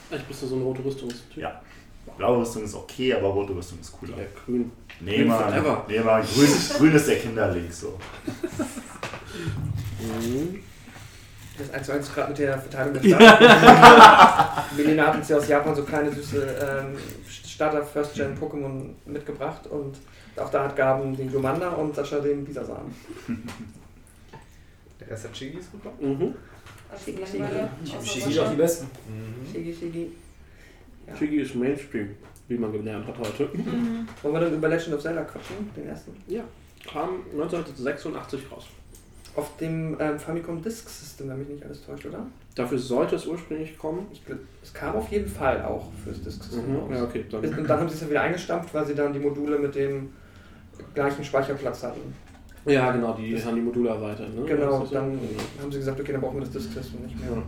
Eigentlich 0.09 0.25
bist 0.25 0.43
du 0.43 0.47
so 0.47 0.55
ein 0.55 0.61
rote 0.61 0.83
Rüstungstyp. 0.83 1.37
Ja. 1.37 1.61
Blaue 2.17 2.41
Rüstung 2.41 2.63
ist 2.63 2.75
okay, 2.75 3.13
aber 3.13 3.27
rote 3.27 3.55
Rüstung 3.55 3.79
ist 3.81 3.91
cooler. 3.91 4.17
Ja, 4.17 4.23
grün. 4.45 4.71
Nee, 5.01 5.17
Grün 5.17 5.27
Mann, 5.27 5.53
nee, 5.87 5.99
Mann 5.99 6.23
grün, 6.23 6.49
grün 6.77 6.95
ist 6.95 7.07
der 7.07 7.17
Kinderlink, 7.17 7.73
so. 7.73 7.97
Mhm. 9.99 10.59
Das 11.57 11.71
1 11.71 11.85
zu 11.85 11.93
1 11.93 12.13
gerade 12.13 12.29
mit 12.29 12.37
der 12.37 12.57
Verteilung 12.59 12.93
der 12.93 13.01
Starter. 13.01 14.65
Melina 14.77 15.07
hat 15.07 15.15
uns 15.15 15.29
ja 15.29 15.37
aus 15.37 15.47
Japan 15.47 15.75
so 15.75 15.83
kleine 15.83 16.11
süße 16.11 16.57
ähm, 16.61 16.97
Starter 17.27 17.83
First 17.83 18.13
Gen 18.13 18.37
Pokémon 18.37 18.89
mitgebracht 19.05 19.67
und 19.67 19.97
auch 20.37 20.49
da 20.49 20.65
hat 20.65 20.75
Gaben 20.75 21.15
den 21.15 21.29
Glomanda 21.29 21.69
und 21.69 21.95
Sascha 21.95 22.19
den 22.19 22.43
Bisasam. 22.43 22.93
Der 24.99 25.09
erste 25.09 25.31
Chigi 25.31 25.57
ist 25.57 25.71
gut. 25.71 25.81
Mhm. 26.01 26.33
Also 26.91 27.11
Langeweile. 27.11 27.69
Außer 27.83 28.05
Shigi 28.05 28.35
doch 28.35 28.49
die 28.51 28.55
besten. 28.55 28.85
Mhm. 29.07 29.51
Shigi, 29.51 29.73
Shigi. 29.73 30.11
Ja. 31.07 31.15
Shiggy 31.15 31.37
ist 31.41 31.55
Mainstream, 31.55 32.09
wie 32.47 32.57
man 32.57 32.71
gelernt 32.71 33.05
hat 33.07 33.17
heute. 33.19 33.49
Mhm. 33.53 34.07
Wollen 34.21 34.33
wir 34.33 34.39
dann 34.41 34.53
über 34.55 34.67
Legend 34.69 34.95
of 34.95 35.01
Zelda 35.01 35.23
quatschen, 35.23 35.69
den 35.75 35.87
ersten? 35.87 36.15
Ja, 36.27 36.43
kam 36.91 37.21
1986 37.33 38.39
raus. 38.51 38.65
Auf 39.35 39.57
dem 39.57 39.97
ähm, 39.99 40.17
Famicom 40.17 40.61
Disk 40.61 40.87
System, 40.89 41.27
wenn 41.29 41.39
mich 41.39 41.49
nicht 41.49 41.65
alles 41.65 41.85
täuscht, 41.85 42.05
oder? 42.05 42.25
Dafür 42.55 42.79
sollte 42.79 43.17
es 43.17 43.25
ursprünglich 43.27 43.77
kommen. 43.77 44.07
Ich, 44.13 44.25
glaub, 44.25 44.39
es 44.63 44.73
kam 44.73 44.95
auf 44.95 45.11
jeden 45.11 45.27
Fall 45.27 45.61
auch 45.63 45.91
fürs 46.03 46.21
Disk 46.21 46.41
System 46.41 46.71
Mhm. 46.71 46.75
raus. 46.77 46.89
Ja, 46.93 47.03
okay. 47.03 47.25
Dann, 47.29 47.43
Und 47.43 47.69
dann 47.69 47.79
haben 47.81 47.89
sie 47.89 47.95
es 47.95 48.01
ja 48.01 48.09
wieder 48.09 48.21
eingestampft, 48.21 48.73
weil 48.73 48.85
sie 48.85 48.95
dann 48.95 49.11
die 49.11 49.19
Module 49.19 49.59
mit 49.59 49.75
dem 49.75 50.13
gleichen 50.93 51.23
Speicherplatz 51.25 51.83
hatten. 51.83 52.15
Ja, 52.65 52.91
genau, 52.91 53.13
die 53.13 53.41
haben 53.41 53.55
die 53.55 53.61
Module 53.61 53.89
erweitert. 53.89 54.33
Ne? 54.35 54.43
Genau, 54.45 54.79
Das 54.79 54.89
so. 54.89 54.95
dann 54.95 55.19
haben 55.61 55.71
sie 55.71 55.77
gesagt, 55.77 55.99
okay, 55.99 56.11
dann 56.13 56.21
brauchen 56.21 56.35
wir 56.37 56.41
das 56.41 56.51
Disk-System 56.51 57.03
nicht 57.03 57.19
mehr. 57.19 57.43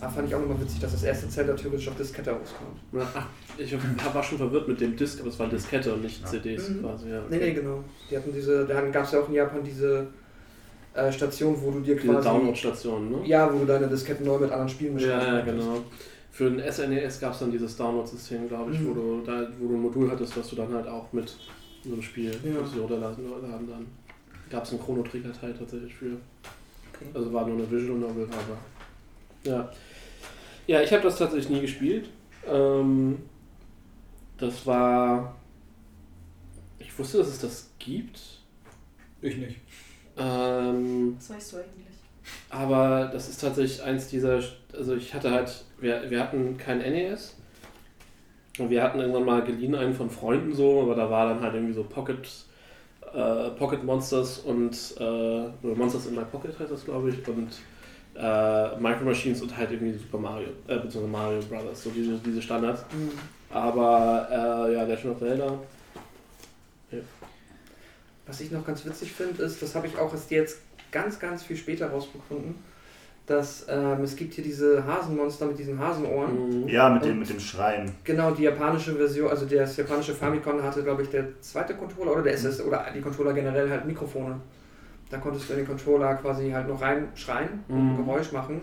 Aber 0.00 0.10
fand 0.12 0.28
ich 0.28 0.34
auch 0.34 0.40
nochmal 0.40 0.60
witzig, 0.60 0.78
dass 0.80 0.92
das 0.92 1.02
erste 1.02 1.28
Zelda 1.28 1.54
theoretisch 1.54 1.88
auf 1.88 1.96
Diskette 1.96 2.30
rauskam. 2.30 2.66
Ja, 2.96 3.08
ach, 3.14 3.26
ich 3.56 3.74
war 4.14 4.22
schon 4.22 4.38
verwirrt 4.38 4.68
mit 4.68 4.80
dem 4.80 4.94
Disk, 4.94 5.20
aber 5.20 5.28
es 5.30 5.38
war 5.38 5.48
Diskette 5.48 5.92
und 5.94 6.02
nicht 6.02 6.26
CDs 6.28 6.68
Mhm. 6.68 6.82
quasi. 6.82 7.10
Ja. 7.10 7.22
Nee, 7.28 7.38
nee, 7.38 7.52
genau. 7.52 7.82
Die 8.10 8.16
hatten 8.16 8.32
diese, 8.32 8.64
da 8.66 8.80
gab 8.90 9.04
es 9.04 9.12
ja 9.12 9.20
auch 9.20 9.28
in 9.28 9.34
Japan 9.34 9.64
diese 9.64 10.06
äh, 10.94 11.10
Station, 11.10 11.56
wo 11.60 11.70
du 11.72 11.80
dir 11.80 11.96
Diese 11.96 12.12
quasi. 12.12 12.28
Download-Stationen, 12.28 13.10
ne? 13.10 13.18
Ja, 13.26 13.52
wo 13.52 13.58
du 13.58 13.64
deine 13.64 13.88
Disketten 13.88 14.24
neu 14.26 14.38
mit 14.38 14.50
anderen 14.50 14.68
Spielen 14.68 14.94
mischen 14.94 15.10
Ja, 15.10 15.38
ja, 15.38 15.40
genau. 15.40 15.78
Für 16.30 16.48
den 16.50 16.60
SNES 16.72 17.18
gab 17.20 17.32
es 17.32 17.40
dann 17.40 17.50
dieses 17.50 17.76
Download-System, 17.76 18.48
glaube 18.48 18.72
ich, 18.72 18.78
Mhm. 18.80 18.90
wo, 18.90 18.94
du, 18.94 19.22
da, 19.26 19.48
wo 19.58 19.66
du 19.68 19.74
ein 19.74 19.82
Modul 19.82 20.10
hattest, 20.10 20.36
was 20.36 20.48
du 20.50 20.56
dann 20.56 20.72
halt 20.72 20.86
auch 20.86 21.12
mit 21.12 21.28
so 21.84 21.92
einem 21.92 22.02
Spiel 22.02 22.30
Ja. 22.44 22.50
ja. 22.52 22.80
runterladen 22.80 23.24
laden 23.28 23.68
dann. 23.68 23.86
Gab 24.50 24.64
es 24.64 24.70
einen 24.70 24.80
Chrono 24.80 25.02
Trigger-Teil 25.02 25.54
tatsächlich 25.54 25.94
für. 25.94 26.16
Okay. 26.92 27.06
Also 27.14 27.32
war 27.32 27.46
nur 27.46 27.56
eine 27.56 27.70
Visual 27.70 27.98
Novel, 27.98 28.24
aber. 28.24 28.58
Ja. 29.44 29.70
Ja, 30.66 30.82
ich 30.82 30.92
habe 30.92 31.02
das 31.02 31.18
tatsächlich 31.18 31.50
nie 31.50 31.60
gespielt. 31.60 32.08
Ähm, 32.46 33.18
das 34.36 34.66
war. 34.66 35.36
Ich 36.78 36.98
wusste, 36.98 37.18
dass 37.18 37.28
es 37.28 37.40
das 37.40 37.70
gibt. 37.78 38.20
Ich 39.20 39.36
nicht. 39.36 39.56
Ähm, 40.16 41.16
Was 41.18 41.30
weißt 41.30 41.52
du 41.52 41.56
eigentlich? 41.58 41.88
aber 42.50 43.10
das 43.12 43.28
ist 43.28 43.40
tatsächlich 43.40 43.82
eins 43.82 44.08
dieser, 44.08 44.40
also 44.72 44.96
ich 44.96 45.14
hatte 45.14 45.30
halt, 45.30 45.64
wir, 45.80 46.10
wir 46.10 46.20
hatten 46.20 46.56
kein 46.56 46.78
NES. 46.78 47.36
Und 48.58 48.70
wir 48.70 48.82
hatten 48.82 48.98
irgendwann 48.98 49.24
mal 49.24 49.44
geliehen 49.44 49.76
einen 49.76 49.94
von 49.94 50.10
Freunden 50.10 50.52
so, 50.52 50.82
aber 50.82 50.96
da 50.96 51.08
war 51.08 51.28
dann 51.28 51.40
halt 51.42 51.54
irgendwie 51.54 51.74
so 51.74 51.84
Pocket, 51.84 52.28
äh, 53.14 53.50
Pocket 53.50 53.82
Monsters 53.84 54.38
und 54.38 54.94
äh, 54.98 55.66
Monsters 55.66 56.06
in 56.06 56.14
My 56.14 56.24
Pocket 56.24 56.58
heißt 56.58 56.70
das 56.70 56.84
glaube 56.84 57.10
ich 57.10 57.28
und 57.28 57.50
äh, 58.18 58.76
Micro 58.78 59.04
Machines 59.04 59.40
und 59.42 59.56
halt 59.56 59.70
irgendwie 59.70 59.96
Super 59.96 60.18
Mario, 60.18 60.48
äh, 60.66 60.76
beziehungsweise 60.76 61.06
Mario 61.06 61.40
Brothers, 61.42 61.82
so 61.82 61.90
diese, 61.90 62.18
diese 62.18 62.42
Standards. 62.42 62.84
Mhm. 62.92 63.10
Aber 63.50 64.28
äh, 64.30 64.74
ja, 64.74 64.82
Legend 64.82 65.12
of 65.12 65.18
Zelda, 65.20 65.58
Was 68.26 68.40
ich 68.40 68.50
noch 68.50 68.66
ganz 68.66 68.84
witzig 68.84 69.12
finde, 69.12 69.42
ist, 69.42 69.62
das 69.62 69.74
habe 69.74 69.86
ich 69.86 69.96
auch 69.96 70.12
erst 70.12 70.30
jetzt 70.30 70.58
ganz, 70.90 71.18
ganz 71.18 71.44
viel 71.44 71.56
später 71.56 71.90
rausgefunden, 71.90 72.56
dass 73.28 73.66
ähm, 73.68 74.02
es 74.02 74.16
gibt 74.16 74.34
hier 74.34 74.42
diese 74.44 74.84
Hasenmonster 74.86 75.46
mit 75.46 75.58
diesen 75.58 75.78
Hasenohren. 75.78 76.62
mhm. 76.62 76.68
Ja, 76.68 76.88
mit 76.88 77.04
dem, 77.04 77.18
mit 77.18 77.28
dem 77.28 77.38
Schreien. 77.40 77.92
Genau, 78.04 78.30
die 78.32 78.42
japanische 78.44 78.94
Version, 78.94 79.28
also 79.28 79.46
das 79.46 79.76
japanische 79.76 80.14
Famicom 80.14 80.62
hatte, 80.62 80.82
glaube 80.82 81.02
ich, 81.02 81.10
der 81.10 81.24
zweite 81.40 81.74
Controller 81.74 82.12
oder 82.12 82.22
der 82.22 82.34
SS 82.34 82.60
oder 82.62 82.86
die 82.94 83.00
Controller 83.00 83.32
generell 83.34 83.68
halt 83.70 83.84
Mikrofone. 83.84 84.40
Da 85.10 85.18
konntest 85.18 85.48
du 85.48 85.52
in 85.54 85.60
den 85.60 85.68
Controller 85.68 86.14
quasi 86.16 86.50
halt 86.50 86.68
noch 86.68 86.80
reinschreien 86.82 87.64
und 87.68 87.76
ein 87.76 87.92
Mhm. 87.94 88.04
Geräusch 88.04 88.32
machen. 88.32 88.60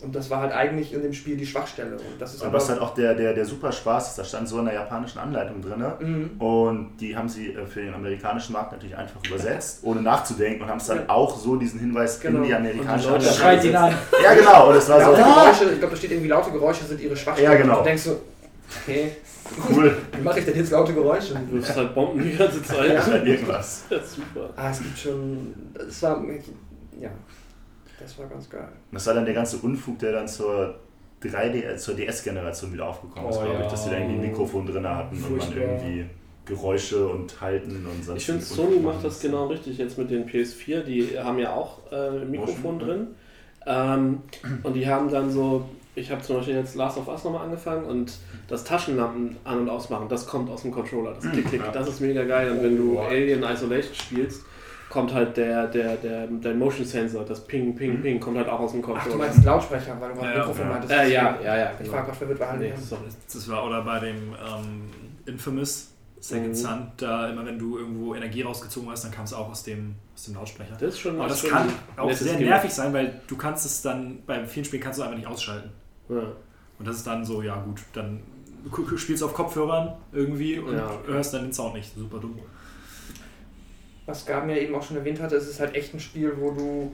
Und 0.00 0.14
das 0.14 0.30
war 0.30 0.40
halt 0.40 0.52
eigentlich 0.52 0.92
in 0.92 1.02
dem 1.02 1.12
Spiel 1.12 1.36
die 1.36 1.46
Schwachstelle. 1.46 1.96
Und 1.96 2.20
das 2.20 2.34
ist 2.34 2.42
Aber 2.44 2.52
was 2.52 2.68
halt 2.68 2.80
auch 2.80 2.94
der, 2.94 3.14
der, 3.14 3.34
der 3.34 3.44
super 3.44 3.72
Spaß 3.72 4.10
ist, 4.10 4.18
da 4.18 4.22
stand 4.24 4.48
so 4.48 4.60
in 4.60 4.66
der 4.66 4.74
japanischen 4.74 5.18
Anleitung 5.18 5.60
drin. 5.60 5.84
Mhm. 5.98 6.40
Und 6.40 6.96
die 6.98 7.16
haben 7.16 7.28
sie 7.28 7.48
äh, 7.52 7.66
für 7.66 7.80
den 7.80 7.92
amerikanischen 7.92 8.52
Markt 8.52 8.70
natürlich 8.72 8.96
einfach 8.96 9.20
übersetzt, 9.26 9.80
ohne 9.82 10.00
nachzudenken 10.00 10.62
und 10.62 10.68
haben 10.68 10.78
es 10.78 10.86
dann 10.86 10.98
Ja. 10.98 11.04
auch 11.08 11.36
so 11.36 11.56
diesen 11.56 11.80
Hinweis 11.80 12.20
Genau. 12.20 12.38
in 12.38 12.44
die 12.44 12.54
amerikanische 12.54 13.08
Anleitung 13.08 13.34
Schreit 13.34 13.64
ihn 13.64 13.74
an. 13.74 13.94
Ja, 14.22 14.34
genau. 14.34 14.68
Und 14.70 14.76
es 14.76 14.88
war 14.88 15.00
so, 15.00 15.10
Laute 15.10 15.24
ah, 15.24 15.42
Geräusche, 15.44 15.64
ich 15.72 15.78
glaube, 15.78 15.94
da 15.94 15.96
steht 15.96 16.10
irgendwie, 16.12 16.28
laute 16.28 16.50
Geräusche 16.52 16.84
sind 16.84 17.00
ihre 17.00 17.16
Schwachstelle. 17.16 17.52
Ja, 17.52 17.58
genau. 17.60 17.78
Und 17.78 17.80
du 17.80 17.84
denkst 17.88 18.02
so, 18.02 18.20
okay, 18.82 19.12
cool. 19.68 19.96
wie 20.16 20.22
mache 20.22 20.38
ich 20.38 20.44
denn 20.44 20.56
jetzt 20.56 20.70
laute 20.70 20.94
Geräusche? 20.94 21.34
Du 21.34 21.56
wirfst 21.56 21.74
halt 21.76 21.92
Bomben 21.92 22.22
die 22.22 22.36
ganze 22.36 22.62
Zeit. 22.62 22.92
Ja. 22.94 23.16
Irgendwas. 23.16 23.82
Das 23.90 24.04
ist 24.04 24.14
super. 24.14 24.50
Ah, 24.54 24.70
es 24.70 24.78
gibt 24.78 24.96
schon, 24.96 25.54
es 25.88 26.00
war, 26.02 26.22
ja, 27.00 27.10
das 28.00 28.18
war 28.18 28.26
ganz 28.26 28.48
geil. 28.48 28.68
Das 28.92 29.06
war 29.06 29.14
dann 29.14 29.24
der 29.24 29.34
ganze 29.34 29.56
Unfug, 29.58 29.98
der 29.98 30.12
dann 30.12 30.28
zur 30.28 30.76
3D, 31.22 31.64
äh, 31.64 31.76
zur 31.76 31.94
DS-Generation 31.94 32.72
wieder 32.72 32.86
aufgekommen 32.88 33.28
ist, 33.30 33.36
Oh, 33.38 33.40
glaube 33.42 33.54
ich, 33.58 33.64
ja. 33.64 33.68
dass 33.70 33.84
sie 33.84 33.90
da 33.90 33.96
irgendwie 33.98 34.14
ein 34.16 34.30
Mikrofon 34.30 34.66
drin 34.66 34.86
hatten 34.88 35.16
und 35.16 35.22
man 35.22 35.40
Furchtbar. 35.40 35.56
irgendwie 35.62 36.04
Geräusche 36.46 37.06
und 37.08 37.40
Halten 37.40 37.84
und 37.84 38.04
sonst 38.04 38.18
Ich 38.20 38.26
finde, 38.26 38.42
Sony 38.42 38.78
macht 38.78 39.04
das 39.04 39.20
genau 39.20 39.46
richtig 39.48 39.76
jetzt 39.78 39.98
mit 39.98 40.10
den 40.10 40.26
PS4. 40.26 40.82
Die 40.82 41.18
haben 41.18 41.38
ja 41.38 41.52
auch 41.54 41.80
äh, 41.92 42.08
ein 42.22 42.30
Mikrofon 42.30 42.74
Motion, 42.74 42.78
drin. 42.78 43.06
Ähm, 43.66 44.22
und 44.62 44.74
die 44.74 44.86
haben 44.88 45.10
dann 45.10 45.30
so, 45.30 45.68
ich 45.94 46.10
habe 46.10 46.22
zum 46.22 46.36
Beispiel 46.36 46.54
jetzt 46.54 46.74
Last 46.76 46.96
of 46.96 47.06
Us 47.08 47.24
nochmal 47.24 47.44
angefangen 47.44 47.84
und 47.84 48.12
das 48.46 48.64
Taschenlampen 48.64 49.36
an- 49.44 49.58
und 49.60 49.68
ausmachen, 49.68 50.08
das 50.08 50.26
kommt 50.26 50.48
aus 50.50 50.62
dem 50.62 50.70
Controller. 50.70 51.14
Das 51.20 51.30
Klick-Klick, 51.30 51.60
Ja. 51.60 51.70
das 51.70 51.88
ist 51.88 52.00
mega 52.00 52.24
geil. 52.24 52.50
Und 52.52 52.62
wenn 52.62 52.76
du. 52.78 52.98
Alien 52.98 53.42
Isolation 53.42 53.94
spielst, 53.94 54.42
kommt 54.88 55.12
halt 55.12 55.36
der, 55.36 55.66
der, 55.66 55.96
der, 55.96 56.26
der 56.26 56.54
Motion 56.54 56.86
Sensor, 56.86 57.24
das 57.24 57.44
Ping, 57.46 57.74
Ping, 57.74 58.00
Ping, 58.00 58.18
kommt 58.20 58.38
halt 58.38 58.48
auch 58.48 58.60
aus 58.60 58.72
dem 58.72 58.80
Ach, 58.82 58.86
Controller. 58.86 59.12
du 59.12 59.18
meinst 59.18 59.44
Lautsprecher, 59.44 59.96
weil 60.00 60.08
du 60.10 60.14
gerade 60.16 60.30
Ja, 60.32 60.38
Mikrofon 60.38 60.66
ja. 60.66 60.72
meintest. 60.72 60.92
Äh, 60.92 61.12
ja, 61.12 61.38
ja, 61.44 61.56
ja. 61.56 61.70
Ich 61.72 61.78
Genau. 61.84 61.92
war 61.92 62.04
gerade 62.04 62.16
verwirrt, 62.16 62.40
weil 62.40 62.58
Nee. 62.58 62.72
Das 63.32 63.48
war 63.50 63.66
oder 63.66 63.82
bei 63.82 64.00
dem 64.00 64.16
ähm, 64.16 64.90
Infamous 65.26 65.92
Second 66.20 66.48
Mhm. 66.48 66.54
Son, 66.54 66.86
da 66.96 67.28
immer 67.30 67.44
wenn 67.46 67.58
du 67.58 67.78
irgendwo 67.78 68.14
Energie 68.14 68.42
rausgezogen 68.42 68.90
hast, 68.90 69.04
dann 69.04 69.12
kam 69.12 69.24
es 69.24 69.32
auch 69.32 69.48
aus 69.50 69.62
dem, 69.62 69.94
aus 70.14 70.24
dem 70.24 70.34
Lautsprecher. 70.34 70.72
Das 70.80 70.94
ist 70.94 70.98
schon 71.00 71.16
Aber 71.18 71.28
das 71.28 71.40
schon 71.40 71.50
kann 71.50 71.68
auch 71.96 72.10
sehr 72.12 72.32
Gimmick. 72.32 72.48
nervig 72.48 72.72
sein, 72.72 72.92
weil 72.92 73.20
du 73.28 73.36
kannst 73.36 73.64
es 73.66 73.82
dann, 73.82 74.18
bei 74.26 74.44
vielen 74.46 74.64
Spielen 74.64 74.82
kannst 74.82 74.98
du 74.98 75.04
einfach 75.04 75.16
nicht 75.16 75.28
ausschalten. 75.28 75.70
Ja. 76.08 76.22
Und 76.78 76.88
das 76.88 76.96
ist 76.96 77.06
dann 77.06 77.24
so, 77.24 77.42
ja 77.42 77.56
gut, 77.60 77.82
dann 77.92 78.20
du 78.64 78.82
du 78.84 78.96
spielst 78.96 79.22
auf 79.22 79.32
Kopfhörern 79.32 79.92
irgendwie 80.12 80.58
und 80.58 80.74
Ja. 80.76 80.90
hörst 81.06 81.34
dann 81.34 81.42
den 81.42 81.52
Sound 81.52 81.74
nicht. 81.74 81.94
Super 81.94 82.18
dumm. 82.18 82.38
Was 84.08 84.24
Gaben 84.24 84.48
ja 84.48 84.56
eben 84.56 84.74
auch 84.74 84.82
schon 84.82 84.96
erwähnt 84.96 85.20
hatte, 85.20 85.36
es 85.36 85.46
ist 85.48 85.60
halt 85.60 85.74
echt 85.74 85.92
ein 85.94 86.00
Spiel, 86.00 86.32
wo 86.40 86.50
du. 86.50 86.92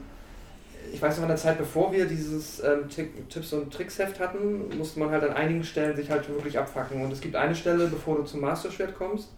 Ich 0.93 1.01
weiß 1.01 1.17
noch, 1.17 1.23
in 1.25 1.29
der 1.29 1.37
Zeit, 1.37 1.59
bevor 1.59 1.93
wir 1.93 2.07
dieses 2.07 2.63
ähm, 2.63 2.89
Tipps- 2.89 3.53
und 3.53 3.73
Tricksheft 3.73 4.21
hatten, 4.21 4.77
musste 4.77 5.01
man 5.01 5.11
halt 5.11 5.23
an 5.23 5.33
einigen 5.33 5.65
Stellen 5.65 5.97
sich 5.97 6.11
halt 6.11 6.29
wirklich 6.29 6.59
abfacken. 6.59 7.03
Und 7.03 7.13
es 7.13 7.21
gibt 7.21 7.37
eine 7.37 7.55
Stelle, 7.55 7.87
bevor 7.87 8.17
du 8.17 8.23
zum 8.25 8.41
Master-Schwert 8.41 8.97
kommst, 8.97 9.31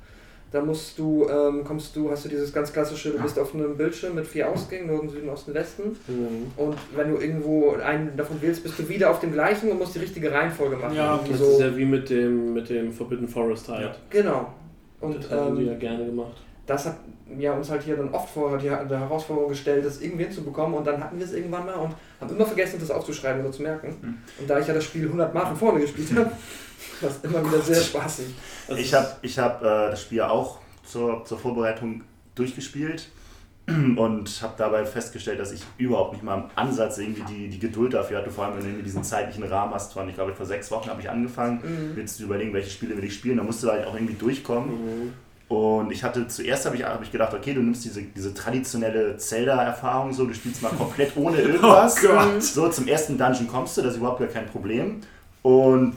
da 0.52 0.62
musst 0.62 0.98
du, 0.98 1.28
ähm, 1.28 1.64
kommst 1.64 1.94
du, 1.96 2.10
hast 2.10 2.24
du 2.24 2.28
dieses 2.28 2.52
ganz 2.52 2.72
klassische, 2.72 3.10
du 3.10 3.20
bist 3.20 3.38
auf 3.38 3.54
einem 3.54 3.76
Bildschirm 3.76 4.14
mit 4.14 4.26
vier 4.26 4.48
Ausgängen, 4.48 4.86
Norden, 4.86 5.08
Süden, 5.08 5.28
Osten, 5.28 5.52
Westen. 5.54 5.96
Mhm. 6.08 6.52
Und 6.56 6.76
wenn 6.94 7.10
du 7.10 7.18
irgendwo 7.18 7.72
einen 7.72 8.16
davon 8.16 8.40
wählst, 8.40 8.62
bist 8.62 8.78
du 8.78 8.88
wieder 8.88 9.10
auf 9.10 9.20
dem 9.20 9.32
gleichen 9.32 9.70
und 9.70 9.78
musst 9.78 9.94
die 9.94 9.98
richtige 9.98 10.32
Reihenfolge 10.32 10.76
machen. 10.76 10.96
Ja, 10.96 11.20
Das 11.28 11.38
so. 11.38 11.44
ist 11.44 11.60
ja 11.60 11.76
wie 11.76 11.84
mit 11.84 12.08
dem, 12.08 12.54
mit 12.54 12.70
dem 12.70 12.92
Forbidden 12.92 13.28
Forest 13.28 13.68
halt. 13.68 13.82
Ja. 13.82 13.96
Genau. 14.08 14.52
Und 15.00 15.16
das 15.16 15.30
haben 15.30 15.56
die 15.56 15.64
ja 15.66 15.72
ähm, 15.72 15.78
gerne 15.78 16.06
gemacht. 16.06 16.36
Das 16.66 16.86
hat 16.86 16.96
ja, 17.38 17.52
uns 17.52 17.70
halt 17.70 17.82
hier 17.82 17.96
dann 17.96 18.12
oft 18.12 18.28
vor 18.30 18.58
die, 18.58 18.64
die 18.68 18.70
Herausforderung 18.94 19.48
gestellt, 19.50 19.84
das 19.84 20.00
irgendwie 20.00 20.24
hinzubekommen 20.24 20.76
und 20.76 20.86
dann 20.86 21.02
hatten 21.02 21.18
wir 21.18 21.24
es 21.26 21.32
irgendwann 21.32 21.66
mal 21.66 21.74
und 21.74 21.94
haben 22.20 22.34
immer 22.34 22.46
vergessen, 22.46 22.78
das 22.80 22.90
aufzuschreiben 22.90 23.42
oder 23.42 23.52
zu 23.52 23.62
merken. 23.62 23.96
Hm. 24.00 24.18
Und 24.40 24.50
da 24.50 24.58
ich 24.58 24.66
ja 24.66 24.74
das 24.74 24.84
Spiel 24.84 25.04
100 25.04 25.32
Mal 25.34 25.46
von 25.46 25.56
vorne 25.56 25.80
gespielt 25.80 26.10
habe, 26.12 26.30
war 27.00 27.10
es 27.10 27.18
immer 27.22 27.44
wieder 27.46 27.60
sehr 27.60 27.80
spaßig. 27.80 28.26
Das 28.68 28.78
Ich 28.78 28.94
habe 28.94 29.08
ich 29.22 29.38
hab, 29.38 29.60
äh, 29.62 29.90
das 29.90 30.02
Spiel 30.02 30.22
auch 30.22 30.58
zur, 30.84 31.24
zur 31.24 31.38
Vorbereitung 31.38 32.02
durchgespielt 32.34 33.08
und 33.66 34.42
habe 34.42 34.54
dabei 34.56 34.84
festgestellt, 34.86 35.40
dass 35.40 35.50
ich 35.52 35.62
überhaupt 35.78 36.12
nicht 36.12 36.22
mal 36.22 36.36
im 36.38 36.44
Ansatz 36.54 36.98
irgendwie 36.98 37.22
die, 37.22 37.48
die 37.48 37.58
Geduld 37.58 37.94
dafür 37.94 38.18
hatte, 38.18 38.30
vor 38.30 38.44
allem 38.44 38.54
wenn 38.54 38.60
du 38.62 38.66
irgendwie 38.68 38.84
diesen 38.84 39.02
zeitlichen 39.02 39.42
Rahmen 39.44 39.74
hast. 39.74 39.92
Von, 39.92 40.08
ich 40.08 40.14
glaube, 40.14 40.32
vor 40.34 40.46
sechs 40.46 40.70
Wochen 40.70 40.88
habe 40.88 41.00
ich 41.00 41.10
angefangen, 41.10 41.60
Mhm. 41.62 41.96
willst 41.96 42.20
du 42.20 42.24
überlegen, 42.24 42.52
welche 42.52 42.70
Spiele 42.70 42.96
will 42.96 43.04
ich 43.04 43.14
spielen, 43.14 43.36
da 43.38 43.42
musst 43.42 43.62
du 43.64 43.68
halt 43.70 43.86
auch 43.86 43.94
irgendwie 43.94 44.14
durchkommen. 44.14 44.70
Mhm. 44.70 45.12
Und 45.48 45.92
ich 45.92 46.02
hatte 46.02 46.26
zuerst 46.26 46.66
habe 46.66 46.74
ich, 46.76 46.84
hab 46.84 47.00
ich 47.02 47.12
gedacht, 47.12 47.32
okay, 47.32 47.54
du 47.54 47.60
nimmst 47.60 47.84
diese, 47.84 48.02
diese 48.02 48.34
traditionelle 48.34 49.16
Zelda-Erfahrung 49.16 50.12
so, 50.12 50.26
du 50.26 50.34
spielst 50.34 50.60
mal 50.60 50.70
komplett 50.72 51.16
ohne 51.16 51.36
irgendwas. 51.40 51.96
Oh 52.04 52.08
Gott. 52.08 52.42
So, 52.42 52.68
zum 52.68 52.88
ersten 52.88 53.16
Dungeon 53.16 53.46
kommst 53.46 53.76
du, 53.76 53.82
das 53.82 53.92
ist 53.92 53.98
überhaupt 53.98 54.18
gar 54.18 54.28
kein 54.28 54.46
Problem. 54.46 55.02
Und 55.42 55.94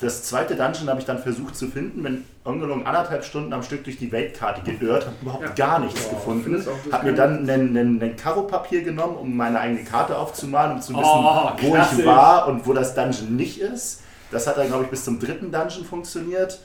das 0.00 0.24
zweite 0.24 0.56
Dungeon 0.56 0.88
habe 0.88 0.98
ich 0.98 1.06
dann 1.06 1.18
versucht 1.20 1.54
zu 1.54 1.68
finden, 1.68 2.02
bin 2.02 2.24
ungelogen 2.42 2.84
anderthalb 2.84 3.24
Stunden 3.24 3.52
am 3.52 3.62
Stück 3.62 3.84
durch 3.84 3.98
die 3.98 4.10
Weltkarte 4.10 4.62
geirrt, 4.68 5.06
habe 5.06 5.14
überhaupt 5.22 5.44
Ja. 5.44 5.50
gar 5.68 5.78
nichts 5.78 6.00
Boah, 6.02 6.14
gefunden. 6.16 6.66
Habe 6.90 7.06
mir 7.06 7.14
dann 7.14 7.48
ein, 7.48 8.16
Karo-Papier 8.16 8.82
genommen, 8.82 9.16
um 9.16 9.36
meine 9.36 9.60
eigene 9.60 9.84
Karte 9.84 10.18
aufzumalen, 10.18 10.72
um 10.72 10.80
zu 10.82 10.92
wissen, 10.94 11.04
Oh, 11.04 11.50
wo 11.60 11.76
ich 11.76 12.04
war 12.04 12.48
und 12.48 12.66
wo 12.66 12.72
das 12.72 12.96
Dungeon 12.96 13.36
nicht 13.36 13.60
ist. 13.60 14.00
Das 14.32 14.48
hat 14.48 14.56
dann, 14.58 14.66
glaube 14.66 14.82
ich, 14.84 14.90
bis 14.90 15.04
zum 15.04 15.20
dritten 15.20 15.52
Dungeon 15.52 15.84
funktioniert. 15.84 16.58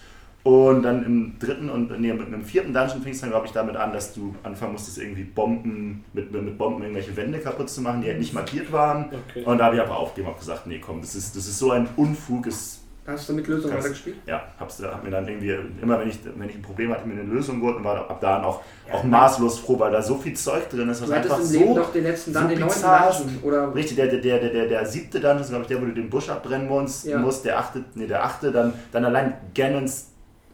Und 0.48 0.84
dann 0.84 1.04
im 1.06 1.40
dritten 1.40 1.70
und 1.70 2.00
nee, 2.00 2.14
mit 2.14 2.32
dem 2.32 2.42
vierten 2.44 2.74
Dungeon 2.74 3.02
fing 3.02 3.12
es 3.12 3.20
dann, 3.20 3.32
glaube 3.32 3.48
ich, 3.48 3.52
damit 3.52 3.76
an, 3.76 3.92
dass 3.92 4.14
du 4.14 4.34
anfangen 4.44 4.72
musstest, 4.74 4.98
irgendwie 4.98 5.24
Bomben, 5.26 6.06
mit, 6.14 6.32
mit 6.32 6.58
Bomben 6.58 6.82
irgendwelche 6.84 7.16
Wände 7.18 7.40
kaputt 7.40 7.70
zu 7.70 7.82
machen, 7.82 8.02
die 8.02 8.08
halt 8.08 8.20
nicht 8.20 8.34
markiert 8.34 8.72
waren. 8.72 9.10
Okay. 9.30 9.44
Und 9.44 9.58
da 9.58 9.66
habe 9.66 9.76
ich 9.76 9.82
einfach 9.82 9.98
aufgegeben 9.98 10.32
und 10.32 10.40
gesagt, 10.40 10.66
nee, 10.68 10.80
komm, 10.80 11.02
das 11.02 11.16
ist, 11.16 11.36
das 11.36 11.48
ist 11.48 11.60
so 11.60 11.72
ein 11.72 11.88
Unfug. 11.98 12.48
Es, 12.48 12.82
Hast 13.06 13.30
du 13.30 13.34
mit 13.34 13.48
Lösung 13.48 13.72
Kannst- 13.72 13.86
weitergespielt? 13.86 14.18
ja, 14.26 14.44
hab's, 14.60 14.82
hab 14.84 15.02
mir 15.04 15.10
dann 15.12 15.26
irgendwie, 15.28 15.56
immer 15.82 15.98
wenn 16.00 16.10
ich, 16.10 16.20
wenn 16.36 16.50
ich 16.50 16.56
ein 16.56 16.62
Problem 16.62 16.92
hatte, 16.92 17.08
mir 17.08 17.14
eine 17.14 17.24
Lösung 17.24 17.60
geholt 17.62 17.78
und 17.78 17.84
war 17.86 18.10
ab 18.10 18.20
da 18.22 18.36
dann 18.36 18.44
auch, 18.46 18.62
auch 18.92 19.04
maßlos 19.04 19.60
froh, 19.60 19.80
weil 19.80 19.92
da 19.94 20.02
so 20.02 20.16
viel 20.16 20.34
Zeug 20.34 20.70
drin 20.70 20.90
ist, 20.90 21.02
was 21.02 21.08
Du 21.10 21.16
einfach 21.16 21.40
im 21.40 21.52
Leben 21.52 21.68
so 21.70 21.76
doch 21.76 21.92
den 21.94 22.04
letzten 22.04 22.34
so 22.34 22.40
dann 22.40 22.50
den 22.50 22.60
neunten. 22.60 22.82
Dungeon 22.82 23.40
oder 23.44 23.74
Richtig, 23.76 23.96
der, 23.96 24.08
der, 24.08 24.20
der, 24.20 24.40
der, 24.40 24.50
der, 24.50 24.68
der 24.68 24.86
siebte 24.86 25.20
Dungeon 25.22 25.40
ist, 25.42 25.50
glaube 25.50 25.62
ich, 25.64 25.68
der, 25.70 25.82
wo 25.82 25.86
du 25.86 25.94
den 25.94 26.10
Busch 26.10 26.30
abbrennen 26.30 26.68
musst, 26.68 27.06
Ja. 27.06 27.18
musst 27.18 27.46
der 27.46 27.58
achte, 27.60 27.84
nee, 27.96 28.08
der 28.08 28.24
achte, 28.26 28.52
dann, 28.52 28.74
dann 28.92 29.04
allein 29.06 29.34
Ganons 29.56 30.07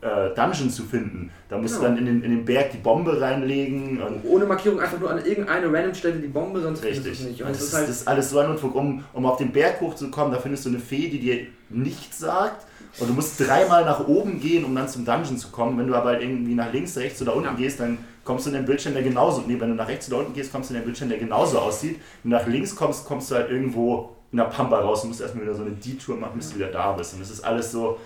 äh, 0.03 0.35
Dungeon 0.35 0.69
zu 0.69 0.83
finden. 0.83 1.31
Da 1.49 1.57
musst 1.57 1.75
Genau. 1.79 1.89
du 1.89 1.95
dann 1.95 1.97
in 1.99 2.05
den, 2.05 2.23
in 2.23 2.31
den 2.31 2.45
Berg 2.45 2.71
die 2.71 2.77
Bombe 2.77 3.19
reinlegen 3.19 3.99
Ohne 4.23 4.45
Markierung 4.45 4.79
einfach 4.79 4.99
nur 4.99 5.09
an 5.11 5.23
irgendeine 5.25 5.71
random 5.71 5.93
Stelle 5.95 6.15
die 6.19 6.27
Bombe, 6.27 6.61
sonst 6.61 6.81
findest 6.81 7.05
du 7.05 7.09
Richtig. 7.09 7.25
es 7.25 7.31
nicht. 7.31 7.41
Und 7.43 7.49
das, 7.51 7.59
ist 7.61 7.67
ist 7.69 7.73
halt, 7.75 7.89
das 7.89 7.95
ist 8.01 8.07
alles 8.07 8.29
so 8.29 8.39
ein 8.39 8.49
Unfug. 8.51 8.75
Um, 8.75 9.03
um 9.13 9.25
auf 9.25 9.37
den 9.37 9.51
Berg 9.51 9.79
hochzukommen, 9.81 10.33
da 10.33 10.39
findest 10.39 10.65
du 10.65 10.69
eine 10.69 10.79
Fee, 10.79 11.07
die 11.09 11.19
dir 11.19 11.47
nichts 11.69 12.19
sagt. 12.19 12.65
Und 12.99 13.09
du 13.09 13.13
musst 13.13 13.39
dreimal 13.39 13.85
nach 13.85 14.07
oben 14.07 14.39
gehen, 14.39 14.63
um 14.65 14.75
dann 14.75 14.87
zum 14.87 15.03
Dungeon 15.03 15.37
zu 15.37 15.49
kommen. 15.49 15.79
Wenn 15.79 15.87
du 15.87 15.95
aber 15.95 16.09
halt 16.09 16.21
irgendwie 16.21 16.53
nach 16.53 16.71
links, 16.71 16.95
rechts 16.97 17.21
oder 17.23 17.35
unten 17.35 17.47
Ja. 17.49 17.53
gehst, 17.55 17.79
dann 17.79 17.97
kommst 18.23 18.45
du 18.45 18.51
in 18.51 18.55
den 18.55 18.65
Bildschirm, 18.65 18.93
der 18.93 19.01
genauso. 19.03 19.43
Nee, 19.47 19.59
wenn 19.59 19.69
du 19.69 19.75
nach 19.75 19.87
rechts 19.87 20.07
oder 20.09 20.19
unten 20.19 20.33
gehst, 20.33 20.51
kommst 20.51 20.69
du 20.69 20.75
in 20.75 20.79
den 20.81 20.85
Bildschirm, 20.85 21.09
der 21.09 21.17
genauso 21.17 21.57
aussieht. 21.59 21.99
Wenn 22.23 22.31
du 22.31 22.37
nach 22.37 22.45
links 22.47 22.75
kommst, 22.75 23.05
kommst 23.05 23.31
du 23.31 23.35
halt 23.35 23.49
irgendwo 23.49 24.15
in 24.31 24.37
der 24.37 24.45
Pampa 24.45 24.79
raus 24.79 25.01
und 25.03 25.09
musst 25.09 25.21
erstmal 25.21 25.43
wieder 25.43 25.55
so 25.55 25.61
eine 25.63 25.71
Detour 25.71 26.17
machen, 26.17 26.33
bis 26.37 26.49
du 26.49 26.55
wieder 26.55 26.67
da 26.71 26.91
bist. 26.91 27.13
Und 27.13 27.21
das 27.21 27.31
ist 27.31 27.41
alles 27.43 27.71
so. 27.71 27.97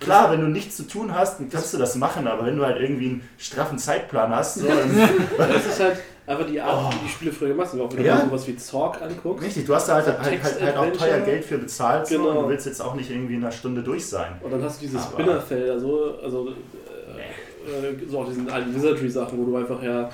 Klar, 0.00 0.30
wenn 0.32 0.40
du 0.40 0.48
nichts 0.48 0.76
zu 0.76 0.82
tun 0.84 1.14
hast, 1.14 1.40
dann 1.40 1.48
kannst 1.50 1.72
du 1.74 1.78
das 1.78 1.94
machen, 1.96 2.26
aber 2.26 2.46
wenn 2.46 2.56
du 2.56 2.64
halt 2.64 2.80
irgendwie 2.80 3.06
einen 3.06 3.28
straffen 3.38 3.78
Zeitplan 3.78 4.34
hast, 4.34 4.56
so, 4.56 4.66
dann 4.66 4.90
Das 5.38 5.66
ist 5.66 5.80
halt 5.80 5.98
einfach 6.26 6.46
die 6.46 6.60
Art, 6.60 6.94
wie 6.94 6.98
die 7.06 7.08
Spiele 7.10 7.32
früher 7.32 7.48
gemacht 7.48 7.70
sind. 7.70 7.80
Auch 7.80 7.90
wenn 7.92 7.98
du 7.98 8.04
Ja. 8.04 8.20
sowas 8.24 8.46
wie 8.46 8.56
Zorg 8.56 9.00
anguckst. 9.02 9.44
Richtig, 9.44 9.66
du 9.66 9.74
hast 9.74 9.88
da 9.88 9.94
halt, 9.94 10.06
So 10.06 10.12
halt, 10.18 10.42
halt, 10.42 10.62
halt 10.62 10.76
auch 10.76 10.92
teuer 10.92 11.20
Geld 11.20 11.44
für 11.44 11.58
bezahlt 11.58 12.06
so, 12.06 12.16
Genau. 12.18 12.30
und 12.30 12.42
du 12.44 12.48
willst 12.50 12.66
jetzt 12.66 12.80
auch 12.82 12.94
nicht 12.94 13.10
irgendwie 13.10 13.34
in 13.34 13.42
einer 13.42 13.52
Stunde 13.52 13.82
durch 13.82 14.06
sein. 14.06 14.32
Und 14.42 14.50
dann 14.52 14.62
hast 14.62 14.80
du 14.80 14.86
diese 14.86 14.98
Aber- 14.98 15.06
Spinnerfelder, 15.12 15.78
so, 15.80 16.14
also 16.22 16.48
äh, 16.48 17.88
äh, 17.88 18.08
so 18.08 18.18
auch 18.20 18.26
diesen 18.28 18.50
alten 18.50 18.74
Wizardry-Sachen, 18.74 19.38
wo 19.38 19.44
du 19.44 19.56
einfach 19.56 19.82
ja 19.82 20.10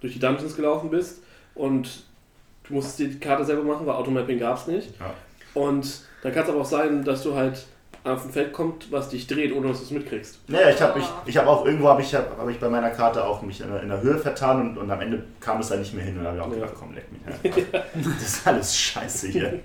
durch 0.00 0.12
die 0.12 0.18
Dungeons 0.20 0.54
gelaufen 0.56 0.90
bist 0.90 1.22
und 1.54 1.88
du 2.68 2.74
musstest 2.74 2.98
die 2.98 3.18
Karte 3.18 3.44
selber 3.44 3.62
machen, 3.62 3.86
weil 3.86 3.94
Automapping 3.94 4.38
gab 4.38 4.58
es 4.58 4.66
nicht. 4.66 4.90
Ja. 5.00 5.12
Und 5.60 6.00
dann 6.22 6.32
kann 6.32 6.44
es 6.44 6.48
aber 6.50 6.60
auch 6.60 6.64
sein, 6.66 7.04
dass 7.04 7.22
du 7.22 7.34
halt 7.34 7.64
auf 8.04 8.24
ein 8.26 8.30
Feld 8.30 8.52
kommt, 8.52 8.92
was 8.92 9.08
dich 9.08 9.26
dreht, 9.26 9.50
ohne 9.54 9.68
dass 9.68 9.78
du 9.78 9.84
es 9.84 9.90
mitkriegst. 9.90 10.38
Naja, 10.48 10.68
ich 10.68 10.80
habe 10.82 10.98
ich, 10.98 11.06
ich 11.24 11.36
hab 11.38 11.46
auch 11.46 11.64
irgendwo 11.64 11.88
habe 11.88 12.02
ich, 12.02 12.14
hab, 12.14 12.36
hab 12.38 12.46
ich 12.50 12.60
bei 12.60 12.68
meiner 12.68 12.90
Karte 12.90 13.24
auch 13.24 13.40
mich 13.40 13.62
in 13.62 13.68
der, 13.70 13.82
in 13.82 13.88
der 13.88 14.02
Höhe 14.02 14.18
vertan 14.18 14.60
und, 14.60 14.76
und 14.78 14.90
am 14.90 15.00
Ende 15.00 15.24
kam 15.40 15.60
es 15.60 15.68
da 15.68 15.76
nicht 15.76 15.94
mehr 15.94 16.04
hin 16.04 16.18
und 16.18 16.24
da 16.24 16.30
habe 16.30 16.36
ich 16.38 16.42
auch 16.44 16.48
Ja. 16.48 16.54
gedacht, 16.54 16.74
komm, 16.78 16.94
leck 16.94 17.06
mich 17.10 17.22
einfach. 17.26 17.82
Das 17.94 18.22
ist 18.22 18.46
alles 18.46 18.76
scheiße 18.76 19.28
hier. 19.28 19.60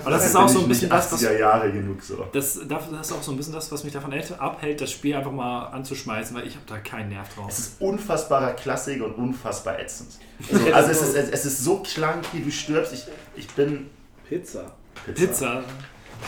Aber 0.00 0.10
das 0.10 0.22
Da 0.22 0.26
ist 0.28 0.36
auch 0.36 0.48
so 0.48 0.60
ein 0.60 0.68
bisschen 0.68 0.90
das, 0.90 1.10
was 1.12 1.22
80er 1.22 1.38
Jahre 1.38 1.72
genug 1.72 2.02
so. 2.02 2.24
Das, 2.32 2.60
das 2.68 2.86
ist 3.08 3.12
auch 3.12 3.22
so 3.22 3.32
ein 3.32 3.36
bisschen 3.36 3.52
das, 3.54 3.72
was 3.72 3.82
mich 3.82 3.92
davon 3.92 4.14
abhält, 4.38 4.80
das 4.80 4.92
Spiel 4.92 5.16
einfach 5.16 5.32
mal 5.32 5.66
anzuschmeißen, 5.66 6.36
weil 6.36 6.46
ich 6.46 6.54
habe 6.54 6.66
da 6.68 6.78
keinen 6.78 7.08
Nerv 7.08 7.34
drauf. 7.34 7.46
Es 7.48 7.58
ist 7.58 7.80
unfassbarer 7.80 8.52
Klassik 8.52 9.02
und 9.02 9.12
unfassbar 9.14 9.80
ätzend. 9.80 10.10
So, 10.50 10.72
also 10.72 10.90
es 10.90 11.02
ist, 11.02 11.32
es 11.32 11.44
ist 11.46 11.64
so 11.64 11.78
clunky, 11.82 12.42
du 12.44 12.50
stirbst. 12.52 12.92
Ich, 12.92 13.06
ich 13.34 13.48
bin 13.48 13.90
Pizza. 14.28 14.72
Pizza. 15.14 15.64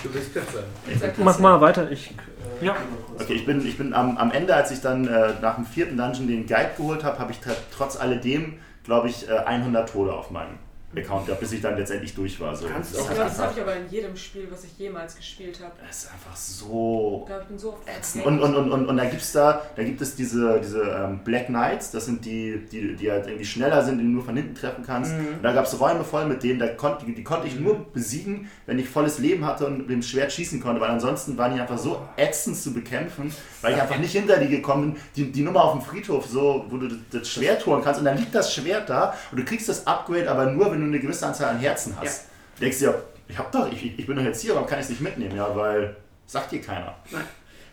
Du 0.03 0.11
bist 0.11 0.32
Pizza. 0.32 1.22
Mach 1.22 1.39
mal 1.39 1.61
weiter, 1.61 1.91
ich. 1.91 2.14
Ja. 2.61 2.76
Okay, 3.18 3.34
ich 3.34 3.47
bin, 3.47 3.64
ich 3.66 3.78
bin 3.78 3.95
am, 3.95 4.16
am 4.16 4.30
Ende, 4.30 4.55
als 4.55 4.70
ich 4.70 4.80
dann 4.80 5.07
äh, 5.07 5.34
nach 5.41 5.57
dem 5.57 5.66
vierten 5.66 5.97
Dungeon 5.97 6.26
den 6.26 6.47
Guide 6.47 6.70
geholt 6.76 7.05
habe, 7.05 7.18
habe 7.18 7.32
ich 7.32 7.39
trotz 7.76 7.97
alledem, 7.97 8.59
glaube 8.84 9.09
ich, 9.09 9.28
äh, 9.28 9.32
100 9.32 9.89
Tode 9.89 10.12
auf 10.12 10.30
meinem 10.30 10.59
Account 10.97 11.26
gehabt, 11.26 11.41
bis 11.41 11.53
ich 11.53 11.61
dann 11.61 11.76
letztendlich 11.76 12.14
durch 12.14 12.41
war. 12.41 12.57
So. 12.57 12.66
Kannst 12.66 12.97
das, 12.97 13.07
das 13.09 13.39
habe 13.39 13.53
ich 13.55 13.61
aber 13.61 13.76
in 13.76 13.89
jedem 13.91 14.16
Spiel, 14.16 14.49
was 14.51 14.64
ich 14.64 14.78
jemals 14.78 15.16
gespielt 15.16 15.61
habe. 15.62 15.72
das 15.86 16.05
ist 16.05 16.12
einfach 16.12 16.34
so 16.34 17.20
Ich 17.20 17.26
glaube, 17.26 17.43
ich 17.43 17.49
bin 17.49 17.59
so 17.59 17.72
oft 17.74 17.86
ätzend. 17.86 18.24
Und, 18.24 18.41
und, 18.41 18.55
und, 18.55 18.70
und, 18.70 18.86
und 18.86 18.97
da 18.97 19.05
gibt's 19.05 19.32
da, 19.32 19.62
da 19.76 19.82
gibt 19.84 20.01
es 20.01 20.16
diese, 20.16 20.61
diese 20.61 20.80
ähm, 20.80 21.20
Black 21.24 21.47
Knights, 21.47 21.91
das 21.91 22.07
sind 22.07 22.24
die, 22.24 22.64
die, 22.72 22.97
die 22.97 23.11
halt 23.11 23.26
irgendwie 23.26 23.45
schneller 23.45 23.84
sind, 23.84 23.99
die 23.99 24.05
du 24.05 24.11
nur 24.11 24.24
von 24.24 24.34
hinten 24.34 24.55
treffen 24.55 24.82
kannst. 24.84 25.12
Mhm. 25.12 25.34
Und 25.36 25.43
da 25.43 25.53
gab 25.53 25.66
es 25.66 25.78
Räume 25.78 26.05
voll 26.05 26.24
mit 26.24 26.43
denen, 26.43 26.59
da 26.59 26.68
konnt, 26.68 27.03
die, 27.07 27.14
die 27.14 27.24
konnte 27.24 27.49
ich 27.49 27.61
nur 27.61 27.86
besiegen, 27.93 28.49
wenn 28.64 28.78
ich 28.78 28.89
volles 28.89 29.18
Leben 29.18 29.45
hatte 29.45 29.66
und 29.66 29.78
mit 29.78 29.91
dem 29.91 30.03
Schwert 30.03 30.32
schießen 30.32 30.59
konnte, 30.61 30.80
weil 30.80 30.91
ansonsten 30.91 31.36
waren 31.36 31.55
die 31.55 31.61
einfach 31.61 31.78
so 31.78 32.01
ätzend 32.16 32.57
zu 32.57 32.72
bekämpfen, 32.72 33.30
weil 33.61 33.74
ich 33.74 33.82
einfach 33.82 33.99
nicht 33.99 34.12
hinter 34.12 34.39
die 34.39 34.49
gekommen 34.49 34.95
bin. 34.95 35.03
Die, 35.16 35.32
die 35.32 35.43
Nummer 35.43 35.64
auf 35.64 35.72
dem 35.72 35.82
Friedhof, 35.82 36.26
so, 36.26 36.64
wo 36.70 36.78
du 36.78 36.89
das, 36.89 36.99
das 37.11 37.28
Schwert 37.28 37.66
holen 37.66 37.82
kannst 37.84 38.01
und 38.01 38.07
dann 38.07 38.16
liegt 38.16 38.34
das 38.34 38.55
Schwert 38.55 38.89
da 38.89 39.14
und 39.30 39.39
du 39.39 39.45
kriegst 39.45 39.68
das 39.68 39.86
Upgrade 39.86 40.30
aber 40.30 40.47
nur, 40.47 40.70
wenn 40.72 40.78
du 40.81 40.87
eine 40.87 40.99
gewisse 41.01 41.26
Anzahl 41.26 41.51
an 41.51 41.59
Herzen 41.59 41.95
hast. 42.01 42.26
Du 42.57 42.61
denkst 42.64 42.79
dir, 42.79 43.03
ich 43.29 43.39
hab 43.39 43.53
doch, 43.53 43.70
ich, 43.70 43.99
ich 43.99 44.07
bin 44.07 44.16
doch 44.16 44.24
jetzt 44.24 44.41
hier, 44.41 44.55
warum 44.55 44.66
kann 44.66 44.79
ich 44.79 44.85
es 44.85 44.91
nicht 44.91 45.01
mitnehmen? 45.03 45.37
Ja, 45.37 45.55
weil 45.55 45.97
sagt 46.26 46.53
dir 46.53 46.61
keiner. 46.61 46.95
Nein. 47.11 47.24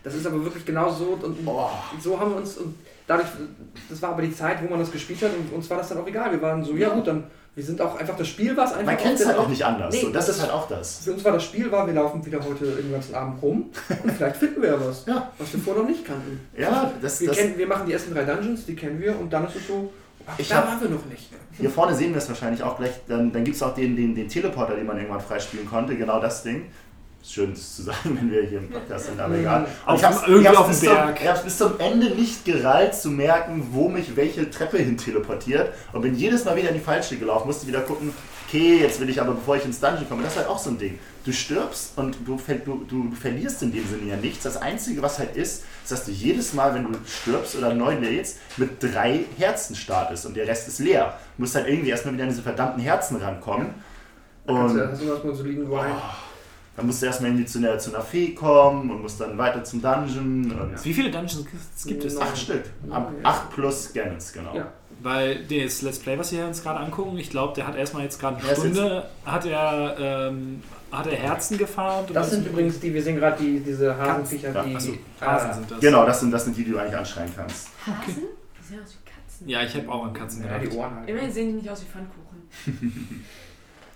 Das 0.04 0.14
ist 0.14 0.24
aber 0.26 0.42
wirklich 0.44 0.64
genau 0.64 0.90
so 0.90 1.18
und 1.20 1.36
Oh. 1.46 1.68
so 2.00 2.18
haben 2.20 2.30
wir 2.30 2.36
uns 2.36 2.56
und 2.58 2.76
dadurch, 3.08 3.26
das 3.88 4.00
war 4.02 4.10
aber 4.10 4.22
die 4.22 4.32
Zeit, 4.34 4.58
wo 4.62 4.68
man 4.70 4.78
das 4.78 4.92
gespielt 4.92 5.20
hat 5.22 5.30
und 5.36 5.52
uns 5.52 5.68
war 5.68 5.78
das 5.78 5.88
dann 5.88 5.98
auch 5.98 6.06
egal. 6.06 6.30
Wir 6.30 6.40
waren 6.40 6.62
so, 6.64 6.74
ja, 6.76 6.90
gut, 6.90 7.06
dann, 7.08 7.24
wir 7.56 7.64
sind 7.64 7.80
auch 7.80 7.96
einfach, 7.98 8.16
das 8.16 8.28
Spiel 8.28 8.56
war 8.56 8.66
es 8.66 8.72
einfach. 8.72 8.86
Man 8.86 8.96
kennt 8.98 9.18
es 9.18 9.26
halt 9.26 9.36
auch 9.38 9.48
nicht 9.48 9.64
anders. 9.64 9.92
Nee, 9.92 10.02
so, 10.02 10.10
das 10.10 10.26
das 10.26 10.36
ist 10.36 10.42
halt 10.42 10.52
auch 10.52 10.68
das. 10.68 10.98
Für 11.02 11.12
uns 11.12 11.24
war 11.24 11.32
das 11.32 11.42
Spiel, 11.42 11.72
war, 11.72 11.86
wir 11.88 11.94
laufen 11.94 12.24
wieder 12.24 12.38
heute 12.44 12.66
den 12.66 12.92
ganzen 12.92 13.14
Abend 13.16 13.42
rum 13.42 13.70
und 14.04 14.12
vielleicht 14.12 14.36
finden 14.36 14.62
wir 14.62 14.68
ja 14.70 14.80
was, 14.80 15.04
Ja. 15.06 15.32
was 15.38 15.52
wir 15.52 15.58
vorher 15.60 15.82
noch 15.82 15.88
nicht 15.90 16.04
kannten. 16.04 16.38
Ja, 16.56 16.92
das, 17.02 17.20
Wir, 17.20 17.28
das, 17.28 17.38
kennen, 17.38 17.58
wir 17.58 17.66
machen 17.66 17.86
die 17.86 17.92
ersten 17.94 18.14
drei 18.14 18.22
Dungeons, 18.24 18.64
die 18.66 18.76
kennen 18.76 19.00
wir 19.00 19.18
und 19.18 19.32
dann 19.32 19.46
ist 19.48 19.56
es 19.56 19.66
so, 19.66 19.92
Ich 20.38 20.48
da 20.48 20.56
hab- 20.56 20.66
waren 20.68 20.80
wir 20.80 20.88
noch 20.90 21.04
nicht. 21.06 21.30
hier 21.58 21.70
vorne 21.70 21.94
sehen 21.94 22.10
wir 22.10 22.18
es 22.18 22.28
wahrscheinlich 22.28 22.62
auch 22.62 22.76
gleich. 22.76 22.90
Dann, 23.08 23.32
dann 23.32 23.44
gibt 23.44 23.56
es 23.56 23.62
auch 23.62 23.74
den, 23.74 23.96
den, 23.96 24.14
den 24.14 24.28
Teleporter, 24.28 24.74
den 24.76 24.86
man 24.86 24.96
irgendwann 24.96 25.20
freispielen 25.20 25.68
konnte. 25.68 25.96
Genau 25.96 26.20
das 26.20 26.42
Ding. 26.42 26.66
Ist 27.26 27.32
schön 27.34 27.52
das 27.52 27.74
zu 27.76 27.82
sagen, 27.82 27.98
wenn 28.20 28.30
wir 28.30 28.42
hier 28.44 28.58
im 28.58 28.70
Podcast 28.70 29.06
sind, 29.06 29.18
aber 29.18 29.34
egal. 29.36 29.66
Und 29.86 29.96
ich 29.96 30.04
hab's- 30.04 30.20
dem- 30.22 30.34
irgendwie 30.34 30.42
ich 30.42 30.48
hab's 30.48 30.58
auf 30.58 30.66
dem 30.66 30.70
bis 30.70 30.80
zum- 30.80 30.88
Berg. 30.94 31.20
Ich 31.20 31.26
habe 31.28 31.38
es 31.38 31.44
bis 31.44 31.58
zum 31.58 31.80
Ende 31.80 32.10
nicht 32.10 32.44
gereilt 32.44 32.94
zu 32.94 33.10
merken, 33.10 33.66
wo 33.72 33.88
mich 33.88 34.14
welche 34.14 34.48
Treppe 34.48 34.78
hin 34.78 34.96
teleportiert. 34.96 35.72
Und 35.92 36.02
bin 36.02 36.14
jedes 36.14 36.44
Mal 36.44 36.54
wieder 36.56 36.68
in 36.68 36.74
die 36.76 36.80
falsche 36.80 37.16
gelaufen. 37.16 37.48
Musste 37.48 37.66
wieder 37.66 37.80
gucken, 37.80 38.12
okay, 38.46 38.78
jetzt 38.78 39.00
will 39.00 39.08
ich 39.10 39.20
aber, 39.20 39.32
bevor 39.32 39.56
ich 39.56 39.64
ins 39.64 39.80
Dungeon 39.80 40.08
komme. 40.08 40.22
Das 40.22 40.32
ist 40.34 40.38
halt 40.38 40.48
auch 40.48 40.58
so 40.58 40.70
ein 40.70 40.78
Ding. 40.78 41.00
Du 41.24 41.32
stirbst 41.32 41.94
und 41.98 42.16
du, 42.24 42.38
du, 42.64 42.84
du 42.88 43.10
verlierst 43.20 43.60
in 43.62 43.72
dem 43.72 43.84
Sinne 43.88 44.08
ja 44.10 44.16
nichts. 44.16 44.44
Das 44.44 44.56
Einzige, 44.58 45.02
was 45.02 45.18
halt 45.18 45.34
ist, 45.34 45.64
ist, 45.82 45.90
dass 45.90 46.04
du 46.04 46.12
jedes 46.12 46.52
Mal, 46.54 46.72
wenn 46.74 46.84
du 46.84 46.96
stirbst 47.04 47.56
oder 47.56 47.74
neu 47.74 47.94
lädst, 47.98 48.36
mit 48.56 48.80
drei 48.80 49.24
Herzen 49.36 49.74
startest 49.74 50.26
und 50.26 50.36
der 50.36 50.46
Rest 50.46 50.68
ist 50.68 50.78
leer. 50.78 51.18
Du 51.36 51.42
musst 51.42 51.56
halt 51.56 51.66
irgendwie 51.66 51.90
erstmal 51.90 52.14
wieder 52.14 52.22
an 52.22 52.30
diese 52.30 52.42
verdammten 52.42 52.80
Herzen 52.80 53.16
rankommen. 53.16 53.74
Kannst 54.46 54.76
Und 54.76 54.80
hast 54.92 55.02
du 55.02 55.26
mit 55.26 55.36
soliden 55.36 55.68
Wein? 55.68 55.90
Dann 56.76 56.86
musst 56.86 57.00
du 57.02 57.06
erstmal 57.06 57.30
irgendwie 57.30 57.46
zu 57.46 57.58
einer, 57.58 57.78
zu 57.78 57.94
einer 57.94 58.02
Fee 58.04 58.34
kommen 58.34 58.90
und 58.90 59.02
musst 59.02 59.20
dann 59.20 59.36
weiter 59.38 59.64
zum 59.64 59.80
Dungeon. 59.80 60.50
Und 60.52 60.84
Wie 60.84 60.92
viele 60.94 61.10
Dungeons 61.10 61.44
gibt 61.86 62.04
es? 62.04 62.20
Acht 62.20 62.36
Stück. 62.36 62.64
Ab 62.90 63.12
Ja. 63.22 63.28
acht 63.28 63.50
plus 63.50 63.92
Gammons, 63.92 64.32
genau. 64.32 64.54
Ja. 64.54 64.72
Weil 65.02 65.44
das 65.44 65.82
Let's 65.82 65.98
Play, 65.98 66.18
was 66.18 66.32
wir 66.32 66.46
uns 66.46 66.62
gerade 66.62 66.80
angucken, 66.80 67.18
ich 67.18 67.30
glaube, 67.30 67.54
der 67.54 67.66
hat 67.66 67.76
erstmal 67.76 68.02
jetzt 68.02 68.18
gerade 68.18 68.36
eine 68.38 68.56
Stunde, 68.56 69.06
hat 69.24 69.44
er, 69.44 69.96
ähm, 69.98 70.62
hat 70.90 71.06
er 71.06 71.16
Herzen 71.16 71.58
gefarmt. 71.58 72.10
Das 72.14 72.30
sind 72.30 72.46
übrigens 72.46 72.80
die, 72.80 72.92
wir 72.94 73.02
sehen 73.02 73.16
gerade 73.16 73.42
die, 73.42 73.60
diese 73.60 73.96
Hasenviecher, 73.96 74.52
Ja, 74.54 74.62
die. 74.64 74.74
Achso, 74.74 74.92
ah, 75.20 75.26
Hasen 75.32 75.54
sind 75.54 75.70
das. 75.70 75.80
Genau, 75.80 76.06
das 76.06 76.20
sind, 76.20 76.30
das 76.30 76.44
sind 76.44 76.56
die, 76.56 76.64
die 76.64 76.70
du 76.72 76.78
eigentlich 76.78 76.96
anschreien 76.96 77.30
kannst. 77.36 77.68
Hasen? 77.86 78.22
Die 78.58 78.66
sehen 78.66 78.80
aus 78.82 78.96
wie 78.98 79.10
Katzen. 79.10 79.48
Ja, 79.48 79.62
ich 79.62 79.74
habe 79.76 79.88
auch 79.92 80.04
an 80.06 80.12
Katzen 80.14 80.44
ja, 80.44 80.58
die 80.58 80.64
gedacht. 80.64 80.78
Ohren 80.78 80.94
halt. 80.96 81.08
Immerhin 81.10 81.32
sehen 81.32 81.48
die 81.48 81.54
nicht 81.54 81.70
aus 81.70 81.82
wie 81.82 81.86
Pfannkuchen. 81.86 83.24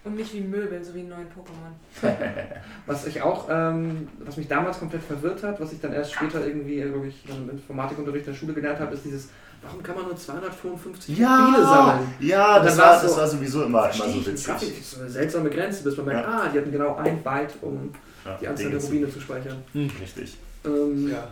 Und 0.02 0.16
nicht 0.16 0.32
wie 0.32 0.40
Möbel, 0.40 0.82
so 0.82 0.94
wie 0.94 1.00
in 1.00 1.08
neuen 1.10 1.26
Pokémon. 1.26 1.74
Was 2.86 3.06
ich 3.06 3.20
auch, 3.20 3.48
ähm, 3.50 4.08
was 4.20 4.36
mich 4.38 4.48
damals 4.48 4.78
komplett 4.78 5.02
verwirrt 5.02 5.42
hat, 5.42 5.60
was 5.60 5.72
ich 5.74 5.80
dann 5.80 5.92
erst 5.92 6.14
später 6.14 6.44
irgendwie, 6.46 6.80
glaube 6.80 7.08
ich, 7.08 7.22
im 7.28 7.50
Informatikunterricht 7.50 8.26
in 8.26 8.32
der 8.32 8.38
Schule 8.38 8.54
gelernt 8.54 8.80
habe, 8.80 8.94
ist 8.94 9.04
dieses, 9.04 9.28
warum 9.62 9.82
kann 9.82 9.94
man 9.96 10.06
nur 10.06 10.16
255 10.16 11.14
Spiele 11.14 11.26
sammeln? 11.62 12.14
ja, 12.20 12.60
das 12.60 12.78
war, 12.78 12.86
war's 12.86 13.02
das 13.02 13.12
so- 13.14 13.20
war 13.20 13.26
sowieso 13.28 13.64
immer, 13.64 13.90
immer 13.94 14.08
so 14.08 14.26
witzig. 14.26 14.46
Grafik 14.46 14.78
ist 14.80 14.90
so 14.92 15.00
eine 15.02 15.10
seltsame 15.10 15.50
Grenze, 15.50 15.84
bis 15.84 15.96
man 15.98 16.06
merkt, 16.06 16.26
Ja. 16.28 16.34
ah, 16.34 16.48
die 16.52 16.58
hatten 16.58 16.72
genau 16.72 16.96
ein 16.96 17.22
Byte, 17.22 17.54
um 17.60 17.92
Ja, 18.24 18.36
die 18.40 18.48
Anzahl 18.48 18.70
der 18.70 18.80
Rubine 18.80 19.10
zu 19.12 19.20
speichern. 19.20 19.62
Richtig. 19.74 20.38
Ähm, 20.64 21.10
Ja. 21.10 21.28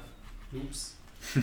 Ups. 0.53 0.95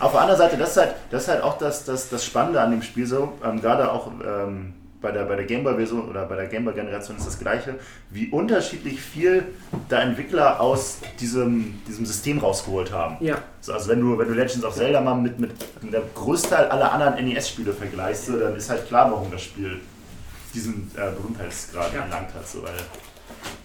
Auf 0.00 0.12
der 0.12 0.20
anderen 0.20 0.38
Seite, 0.38 0.56
das 0.56 0.70
ist 0.72 0.76
halt, 0.76 0.94
das 1.10 1.22
ist 1.22 1.28
halt 1.28 1.42
auch 1.42 1.58
das, 1.58 1.84
das, 1.84 2.08
das 2.10 2.24
Spannende 2.24 2.60
an 2.60 2.70
dem 2.72 2.82
Spiel 2.82 3.06
so, 3.06 3.32
ähm, 3.44 3.60
gerade 3.60 3.90
auch 3.90 4.10
ähm, 4.24 4.74
bei 5.04 5.12
der, 5.12 5.24
bei 5.26 5.36
der 5.36 5.44
Gameboy-Version 5.44 6.08
oder 6.08 6.24
bei 6.24 6.34
der 6.34 6.46
Gameboy-Generation 6.46 7.16
ist 7.18 7.26
das 7.26 7.38
gleiche, 7.38 7.76
wie 8.10 8.28
unterschiedlich 8.30 9.00
viel 9.00 9.44
da 9.88 10.00
Entwickler 10.00 10.60
aus 10.60 10.98
diesem, 11.20 11.80
diesem 11.86 12.06
System 12.06 12.38
rausgeholt 12.38 12.90
haben. 12.90 13.22
Ja, 13.24 13.38
So, 13.60 13.72
also 13.74 13.90
wenn 13.90 14.00
du, 14.00 14.18
wenn 14.18 14.26
du 14.28 14.34
Legends 14.34 14.64
of 14.64 14.74
Zelda 14.74 15.00
mal 15.00 15.14
mit, 15.14 15.38
mit 15.38 15.52
der 15.92 16.02
Großteil 16.14 16.66
aller 16.68 16.90
anderen 16.90 17.22
NES-Spiele 17.28 17.72
vergleichst, 17.72 18.26
so, 18.26 18.38
dann 18.38 18.56
ist 18.56 18.68
halt 18.70 18.88
klar, 18.88 19.10
warum 19.12 19.30
das 19.30 19.42
Spiel 19.42 19.78
diesen 20.54 20.90
äh, 20.96 21.10
Berühmtheitsgrad 21.12 21.92
Ja. 21.94 22.00
erlangt 22.04 22.32
hat. 22.34 22.48
So, 22.48 22.62
weil 22.62 22.72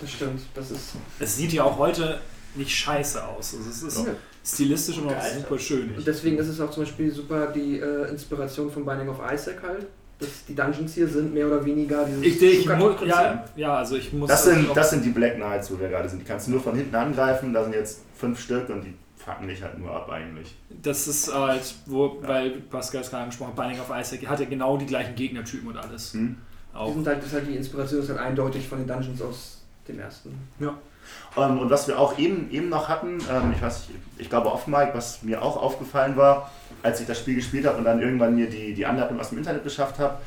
das 0.02 0.12
stimmt. 0.12 0.42
Das 0.54 0.70
ist. 0.72 0.92
Es 1.20 1.36
sieht 1.38 1.54
ja 1.54 1.64
auch 1.64 1.78
heute 1.78 2.20
nicht 2.56 2.72
scheiße 2.76 3.26
aus. 3.26 3.56
Also 3.56 3.70
es 3.70 3.82
ist 3.84 4.06
Ja. 4.06 4.14
stilistisch 4.46 4.98
und 4.98 5.08
auch 5.08 5.12
Geil. 5.12 5.38
super 5.44 5.60
schön. 5.60 5.94
Und 5.96 6.06
deswegen 6.06 6.38
ist 6.38 6.48
es 6.48 6.60
auch 6.60 6.72
zum 6.72 6.84
Beispiel 6.84 7.12
super 7.12 7.48
die 7.48 7.80
äh, 7.80 8.10
Inspiration 8.10 8.72
von 8.72 8.86
Binding 8.86 9.08
of 9.10 9.20
Isaac 9.32 9.62
halt. 9.64 9.86
Das, 10.20 10.28
die 10.48 10.54
Dungeons 10.56 10.94
hier 10.94 11.08
sind 11.08 11.34
mehr 11.34 11.48
oder 11.48 11.64
weniger 11.64 12.04
dieses 12.06 12.24
Ich, 12.26 12.42
ich, 12.42 12.62
Schuhkarton-Prinzip. 12.64 13.08
mu- 13.08 13.10
ja, 13.10 13.46
ja, 13.56 13.76
also 13.78 13.96
ich 13.96 14.12
muss. 14.12 14.28
das, 14.28 14.44
sind, 14.44 14.68
das 14.76 14.90
sind 14.90 15.06
die 15.06 15.12
Black 15.12 15.36
Knights, 15.36 15.72
wo 15.72 15.80
wir 15.80 15.88
gerade 15.88 16.10
sind. 16.10 16.20
Die 16.20 16.26
kannst 16.26 16.48
du 16.48 16.52
nur 16.52 16.60
von 16.62 16.76
hinten 16.76 16.94
angreifen, 16.94 17.54
da 17.54 17.64
sind 17.64 17.74
jetzt 17.74 18.02
fünf 18.16 18.40
Stück 18.40 18.68
und 18.70 18.82
die 18.84 18.94
fucken 19.16 19.48
dich 19.48 19.64
halt 19.64 19.80
nur 19.80 19.92
ab 19.96 20.10
eigentlich. 20.10 20.56
Das 20.84 21.08
ist 21.08 21.34
halt, 21.34 21.74
wo, 21.86 22.18
weil 22.22 22.52
Pascal 22.70 23.02
es 23.02 23.10
gerade 23.10 23.24
angesprochen 23.24 23.50
hat, 23.52 23.56
Binding 23.56 23.80
of 23.80 23.90
Isaac 23.98 24.28
hat 24.28 24.40
ja 24.42 24.46
genau 24.46 24.76
die 24.78 24.86
gleichen 24.88 25.16
Gegnertypen 25.16 25.68
und 25.70 25.78
alles. 25.78 26.14
Hm? 26.14 26.36
Die 26.74 26.78
Auch. 26.78 26.94
sind 26.94 27.08
halt, 27.08 27.20
das 27.20 27.28
ist 27.28 27.34
halt 27.34 27.48
die 27.48 27.56
Inspiration 27.56 28.02
ist 28.02 28.10
halt 28.10 28.20
eindeutig 28.20 28.68
von 28.68 28.78
den 28.80 28.88
Dungeons 28.88 29.22
aus 29.22 29.62
dem 29.88 30.00
ersten. 30.00 30.38
Ähm, 31.38 31.60
und 31.60 31.70
was 31.70 31.88
wir 31.88 32.00
auch 32.00 32.18
eben, 32.18 32.50
eben 32.52 32.70
noch 32.70 32.90
hatten, 32.90 33.20
ähm, 33.32 33.54
ich 33.56 33.62
weiß 33.62 33.90
nicht, 33.90 34.00
ich 34.18 34.30
glaube 34.30 34.52
off 34.52 34.68
Mike, 34.68 34.92
was 34.94 35.24
mir 35.24 35.42
auch 35.42 35.58
aufgefallen 35.58 36.16
war, 36.18 36.52
als 36.84 37.00
ich 37.02 37.08
das 37.08 37.20
Spiel 37.20 37.36
gespielt 37.36 37.66
habe 37.66 37.78
und 37.78 37.84
dann 37.84 38.02
irgendwann 38.02 38.36
mir 38.36 38.50
die, 38.50 38.74
die 38.74 38.86
Anleitung 38.86 39.20
aus 39.20 39.30
dem 39.30 39.38
Internet 39.38 39.64
beschafft 39.64 40.00
habe, 40.00 40.18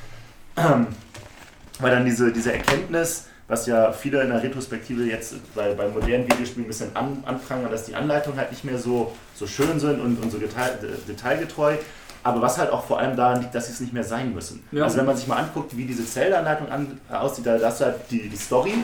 ähm, 0.57 0.87
war 1.81 1.91
dann 1.91 2.05
diese, 2.05 2.33
diese 2.33 2.53
Erkenntnis, 2.53 3.27
was 3.49 3.67
ja 3.67 3.93
viele 3.93 4.23
in 4.23 4.31
der 4.31 4.43
Retrospektive 4.43 5.05
jetzt 5.05 5.35
bei, 5.55 5.75
bei 5.75 5.89
modernen 5.89 6.25
Videospielen 6.25 6.65
ein 6.65 6.69
bisschen 6.69 6.95
an, 6.95 7.23
anprangern, 7.27 7.71
dass 7.71 7.85
die 7.85 7.95
Anleitungen 7.95 8.39
halt 8.39 8.51
nicht 8.51 8.65
mehr 8.65 8.79
so, 8.79 9.15
so 9.35 9.47
schön 9.47 9.81
sind 9.81 10.01
und, 10.01 10.23
und 10.23 10.31
so 10.31 10.39
detail, 10.39 10.79
detailgetreu. 11.09 11.77
Aber 12.25 12.41
was 12.41 12.59
halt 12.59 12.71
auch 12.71 12.85
vor 12.85 12.99
allem 13.01 13.17
daran 13.17 13.41
liegt, 13.41 13.55
dass 13.55 13.67
sie 13.67 13.73
es 13.73 13.81
nicht 13.81 13.93
mehr 13.93 14.05
sein 14.05 14.33
müssen. 14.33 14.63
Ja. 14.71 14.85
Also 14.85 14.99
wenn 14.99 15.07
man 15.07 15.17
sich 15.17 15.27
mal 15.27 15.37
anguckt, 15.37 15.77
wie 15.77 15.85
diese 15.85 16.07
Zelda-Anleitung 16.07 16.69
an, 16.71 17.01
aussieht, 17.11 17.47
da 17.47 17.59
hast 17.63 17.81
du 17.81 17.85
halt 17.87 17.97
die, 18.11 18.29
die 18.29 18.37
Story 18.37 18.75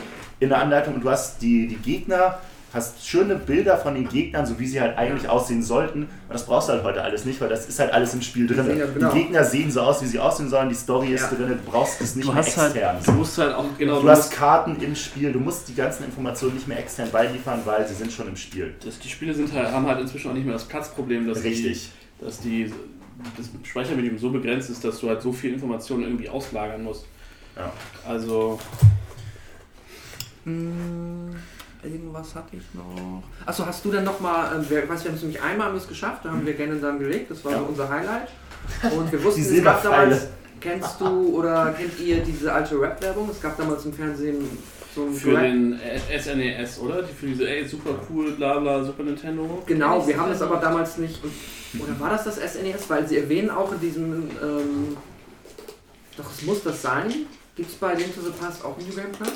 in 0.41 0.49
der 0.49 0.59
Anleitung 0.61 0.95
und 0.95 1.01
du 1.03 1.09
hast 1.09 1.41
die, 1.41 1.67
die 1.67 1.77
Gegner, 1.77 2.39
hast 2.73 3.03
schöne 3.07 3.35
Bilder 3.35 3.77
von 3.77 3.95
den 3.95 4.07
Gegnern, 4.07 4.45
so 4.45 4.59
wie 4.59 4.67
sie 4.67 4.79
halt 4.79 4.95
eigentlich 4.97 5.27
aussehen 5.27 5.63
sollten. 5.63 6.03
Und 6.03 6.09
das 6.29 6.45
brauchst 6.45 6.69
du 6.69 6.73
halt 6.73 6.83
heute 6.83 7.01
alles 7.01 7.25
nicht, 7.25 7.39
weil 7.41 7.49
das 7.49 7.65
ist 7.67 7.79
halt 7.79 7.91
alles 7.93 8.13
im 8.13 8.21
Spiel 8.21 8.45
drin. 8.45 8.77
ja 8.77 8.85
genau. 8.85 9.11
Die 9.11 9.19
Gegner 9.21 9.43
sehen 9.43 9.71
so 9.71 9.81
aus, 9.81 10.03
wie 10.03 10.05
sie 10.05 10.19
aussehen 10.19 10.49
sollen, 10.49 10.69
die 10.69 10.75
Story 10.75 11.13
ist 11.13 11.21
Ja. 11.31 11.37
drin, 11.37 11.47
du 11.65 11.71
brauchst 11.71 11.99
es 12.01 12.15
nicht 12.15 12.27
Du 12.27 12.33
mehr 12.33 12.43
halt, 12.45 12.75
extern. 12.75 12.97
du 13.03 13.11
musst 13.13 13.37
halt 13.37 13.55
auch, 13.55 13.65
genau, 13.77 14.01
Du 14.01 14.09
hast 14.09 14.31
Karten 14.31 14.75
im 14.81 14.95
Spiel, 14.95 15.31
du 15.31 15.39
musst 15.39 15.67
die 15.69 15.73
ganzen 15.75 16.03
Informationen 16.03 16.55
nicht 16.55 16.67
mehr 16.67 16.77
extern 16.77 17.09
beiliefern, 17.09 17.61
weil 17.65 17.87
sie 17.87 17.95
sind 17.95 18.11
schon 18.11 18.27
im 18.27 18.35
Spiel. 18.35 18.75
das, 18.85 18.99
die 18.99 19.09
Spiele 19.09 19.33
sind 19.33 19.51
halt, 19.53 19.71
haben 19.71 19.87
halt 19.87 20.01
inzwischen 20.01 20.29
auch 20.29 20.35
nicht 20.35 20.45
mehr 20.45 20.53
das 20.53 20.65
Platzproblem, 20.65 21.27
dass 21.27 21.43
Richtig. 21.43 21.89
Die, 22.19 22.25
dass 22.25 22.39
die 22.41 22.71
das 23.37 23.49
Speichermedium 23.67 24.17
so 24.17 24.29
begrenzt 24.31 24.69
ist, 24.69 24.83
dass 24.83 24.99
du 24.99 25.09
halt 25.09 25.21
so 25.21 25.31
viel 25.31 25.53
Informationen 25.53 26.03
irgendwie 26.03 26.29
auslagern 26.29 26.83
musst. 26.83 27.05
Ja. 27.55 27.71
Also, 28.07 28.59
Hm, 30.45 31.35
irgendwas 31.83 32.33
hatte 32.35 32.55
ich 32.55 32.63
noch. 32.73 33.21
Achso, 33.45 33.65
hast 33.65 33.83
du 33.83 33.91
denn 33.91 34.03
nochmal, 34.03 34.55
ähm, 34.55 34.69
wir, 34.69 34.87
weiß, 34.87 35.03
wir 35.03 35.11
haben 35.11 35.15
es 35.17 35.21
nämlich 35.23 35.41
einmal 35.41 35.71
haben 35.73 35.87
geschafft, 35.87 36.23
da 36.25 36.29
haben 36.31 36.45
wir 36.45 36.53
gerne 36.53 36.75
dann 36.77 36.97
gelegt, 36.99 37.29
das 37.31 37.43
war 37.43 37.51
Ja. 37.53 37.59
so 37.59 37.65
unser 37.65 37.89
Highlight. 37.89 38.29
Und 38.97 39.11
wir 39.11 39.23
wussten, 39.23 39.41
es 39.41 39.63
gab 39.63 39.83
damals, 39.83 40.27
kennst 40.59 40.99
du 41.01 41.37
oder 41.37 41.73
kennt 41.73 41.99
ihr 41.99 42.19
diese 42.23 42.53
alte 42.53 42.79
Rap-Werbung? 42.79 43.29
Es 43.29 43.41
gab 43.41 43.57
damals 43.57 43.85
im 43.85 43.93
Fernsehen 43.93 44.45
so 44.95 45.05
ein 45.05 45.13
für 45.13 45.33
Rap- 45.35 45.43
den 45.43 45.79
SNES, 46.19 46.79
oder? 46.79 47.01
Die 47.03 47.13
für 47.13 47.27
diese, 47.27 47.49
ey, 47.49 47.65
super 47.67 47.91
cool, 48.09 48.31
bla 48.31 48.59
bla, 48.59 48.83
Super 48.83 49.03
Nintendo. 49.03 49.61
Genau, 49.65 50.05
wir 50.07 50.17
haben 50.17 50.31
es 50.31 50.41
aber 50.41 50.57
damals 50.57 50.97
nicht. 50.97 51.23
Und, 51.23 51.31
oder 51.81 51.99
war 51.99 52.09
das 52.09 52.23
das 52.23 52.35
SNES? 52.35 52.89
Weil 52.89 53.07
sie 53.07 53.17
erwähnen 53.17 53.49
auch 53.49 53.71
in 53.71 53.79
diesem. 53.79 54.13
Ähm, 54.41 54.97
doch, 56.17 56.31
es 56.31 56.41
muss 56.43 56.63
das 56.63 56.81
sein. 56.81 57.11
Gibt 57.55 57.69
es 57.69 57.75
bei 57.75 57.93
Link 57.93 58.13
to 58.15 58.21
the 58.21 58.31
Past 58.31 58.63
auch 58.63 58.77
New 58.77 58.93
Game 58.95 59.11
Plus? 59.11 59.29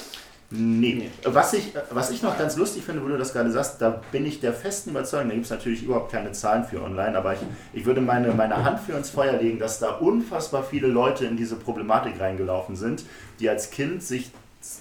Nee. 0.56 1.10
Was 1.26 1.54
ich, 1.54 1.74
was 1.90 2.12
ich 2.12 2.22
noch 2.22 2.38
ganz 2.38 2.58
lustig 2.58 2.84
finde, 2.84 3.04
wo 3.04 3.08
du 3.08 3.18
das 3.18 3.34
gerade 3.34 3.52
sagst, 3.52 3.82
da 3.82 4.02
bin 4.12 4.24
ich 4.26 4.40
der 4.40 4.54
festen 4.54 4.92
Überzeugung, 4.92 5.30
da 5.30 5.34
gibt 5.34 5.46
es 5.46 5.52
natürlich 5.52 5.82
überhaupt 5.84 6.12
keine 6.12 6.32
Zahlen 6.32 6.64
für 6.64 6.80
online, 6.84 7.18
aber 7.18 7.34
ich, 7.34 7.40
ich 7.74 7.86
würde 7.86 8.02
meine, 8.02 8.32
meine 8.34 8.64
Hand 8.64 8.80
für 8.82 8.92
ins 8.94 9.10
Feuer 9.10 9.34
legen, 9.42 9.58
dass 9.58 9.80
da 9.80 9.94
unfassbar 9.96 10.64
viele 10.64 10.88
Leute 10.90 11.26
in 11.26 11.38
diese 11.38 11.56
Problematik 11.56 12.20
reingelaufen 12.20 12.76
sind, 12.76 13.04
die 13.40 13.50
als 13.50 13.72
Kind 13.72 14.04
sich 14.04 14.30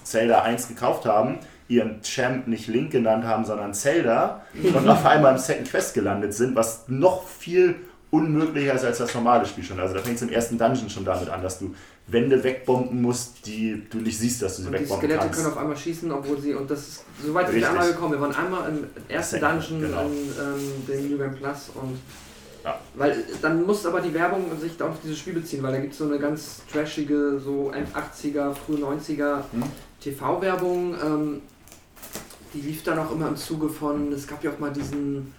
Zelda 0.05 0.43
1 0.43 0.68
gekauft 0.68 1.07
haben, 1.07 1.39
ihren 1.68 2.03
Champ 2.03 2.47
nicht 2.47 2.68
Link 2.68 2.93
genannt 2.93 3.24
haben, 3.24 3.45
sondern 3.45 3.74
Zelda 3.74 4.43
und 4.62 4.89
auf 4.89 5.05
einmal 5.05 5.33
im 5.33 5.39
Second 5.39 5.68
Quest 5.68 5.95
gelandet 5.95 6.35
sind, 6.35 6.55
was 6.55 6.85
noch 6.89 7.26
viel 7.26 7.76
unmöglicher 8.11 8.74
ist 8.74 8.85
als 8.85 8.99
das 8.99 9.14
normale 9.14 9.47
Spiel 9.47 9.64
schon. 9.64 9.80
Also 9.80 9.95
da 9.95 10.01
fängt 10.01 10.16
es 10.16 10.22
im 10.22 10.28
ersten 10.28 10.59
Dungeon 10.59 10.91
schon 10.91 11.05
damit 11.05 11.30
an, 11.30 11.43
dass 11.43 11.59
du 11.59 11.74
Wände 12.09 12.45
wegbomben 12.45 13.01
musst, 13.01 13.47
die 13.47 13.85
du 13.89 13.99
nicht 13.99 14.18
siehst, 14.18 14.43
dass 14.43 14.57
du 14.57 14.62
sie 14.62 14.68
Und 14.68 14.74
die 14.74 14.80
wegbomben 14.80 14.99
Skelette 14.99 15.20
kannst. 15.20 15.39
können 15.41 15.53
auf 15.53 15.59
einmal 15.59 15.76
schießen, 15.76 16.12
obwohl 16.12 16.39
sie. 16.39 16.53
Und 16.53 16.70
das 16.70 16.80
ist. 16.80 17.05
So 17.24 17.33
weit 17.33 17.49
sind 17.49 17.61
wir 17.61 17.70
einmal 17.70 17.89
gekommen. 17.89 18.12
Wir 18.12 18.20
waren 18.20 18.35
einmal 18.35 18.68
im 18.68 18.85
ersten 19.09 19.41
Dungeon 19.41 19.80
genau. 19.80 20.03
in 20.03 20.12
ähm, 20.12 20.87
dem 20.87 21.11
New 21.11 21.18
Game 21.18 21.35
Plus 21.35 21.70
und. 21.74 21.99
Ja. 22.64 22.78
Weil 22.94 23.10
äh, 23.12 23.14
dann 23.40 23.64
muss 23.64 23.84
aber 23.86 24.00
die 24.00 24.14
Werbung 24.14 24.44
sich 24.60 24.76
da 24.76 24.88
auf 24.88 24.96
dieses 25.02 25.18
Spiel 25.18 25.34
beziehen, 25.34 25.62
weil 25.62 25.72
da 25.72 25.80
gibt 25.80 25.92
es 25.92 25.98
so 25.98 26.04
eine 26.06 26.18
ganz 26.18 26.62
trashige, 26.72 27.40
so 27.42 27.70
End 27.70 27.88
80er, 27.94 28.52
früh 28.54 28.74
90er 28.76 29.36
Hm? 29.52 29.62
TV-Werbung. 30.00 30.94
Ähm, 31.02 31.40
die 32.54 32.60
lief 32.60 32.82
dann 32.82 32.98
auch 32.98 33.10
immer 33.12 33.28
im 33.28 33.36
Zuge 33.36 33.68
von. 33.68 34.12
Es 34.12 34.26
gab 34.26 34.42
ja 34.44 34.50
auch 34.50 34.58
mal 34.58 34.72
diesen 34.72 35.32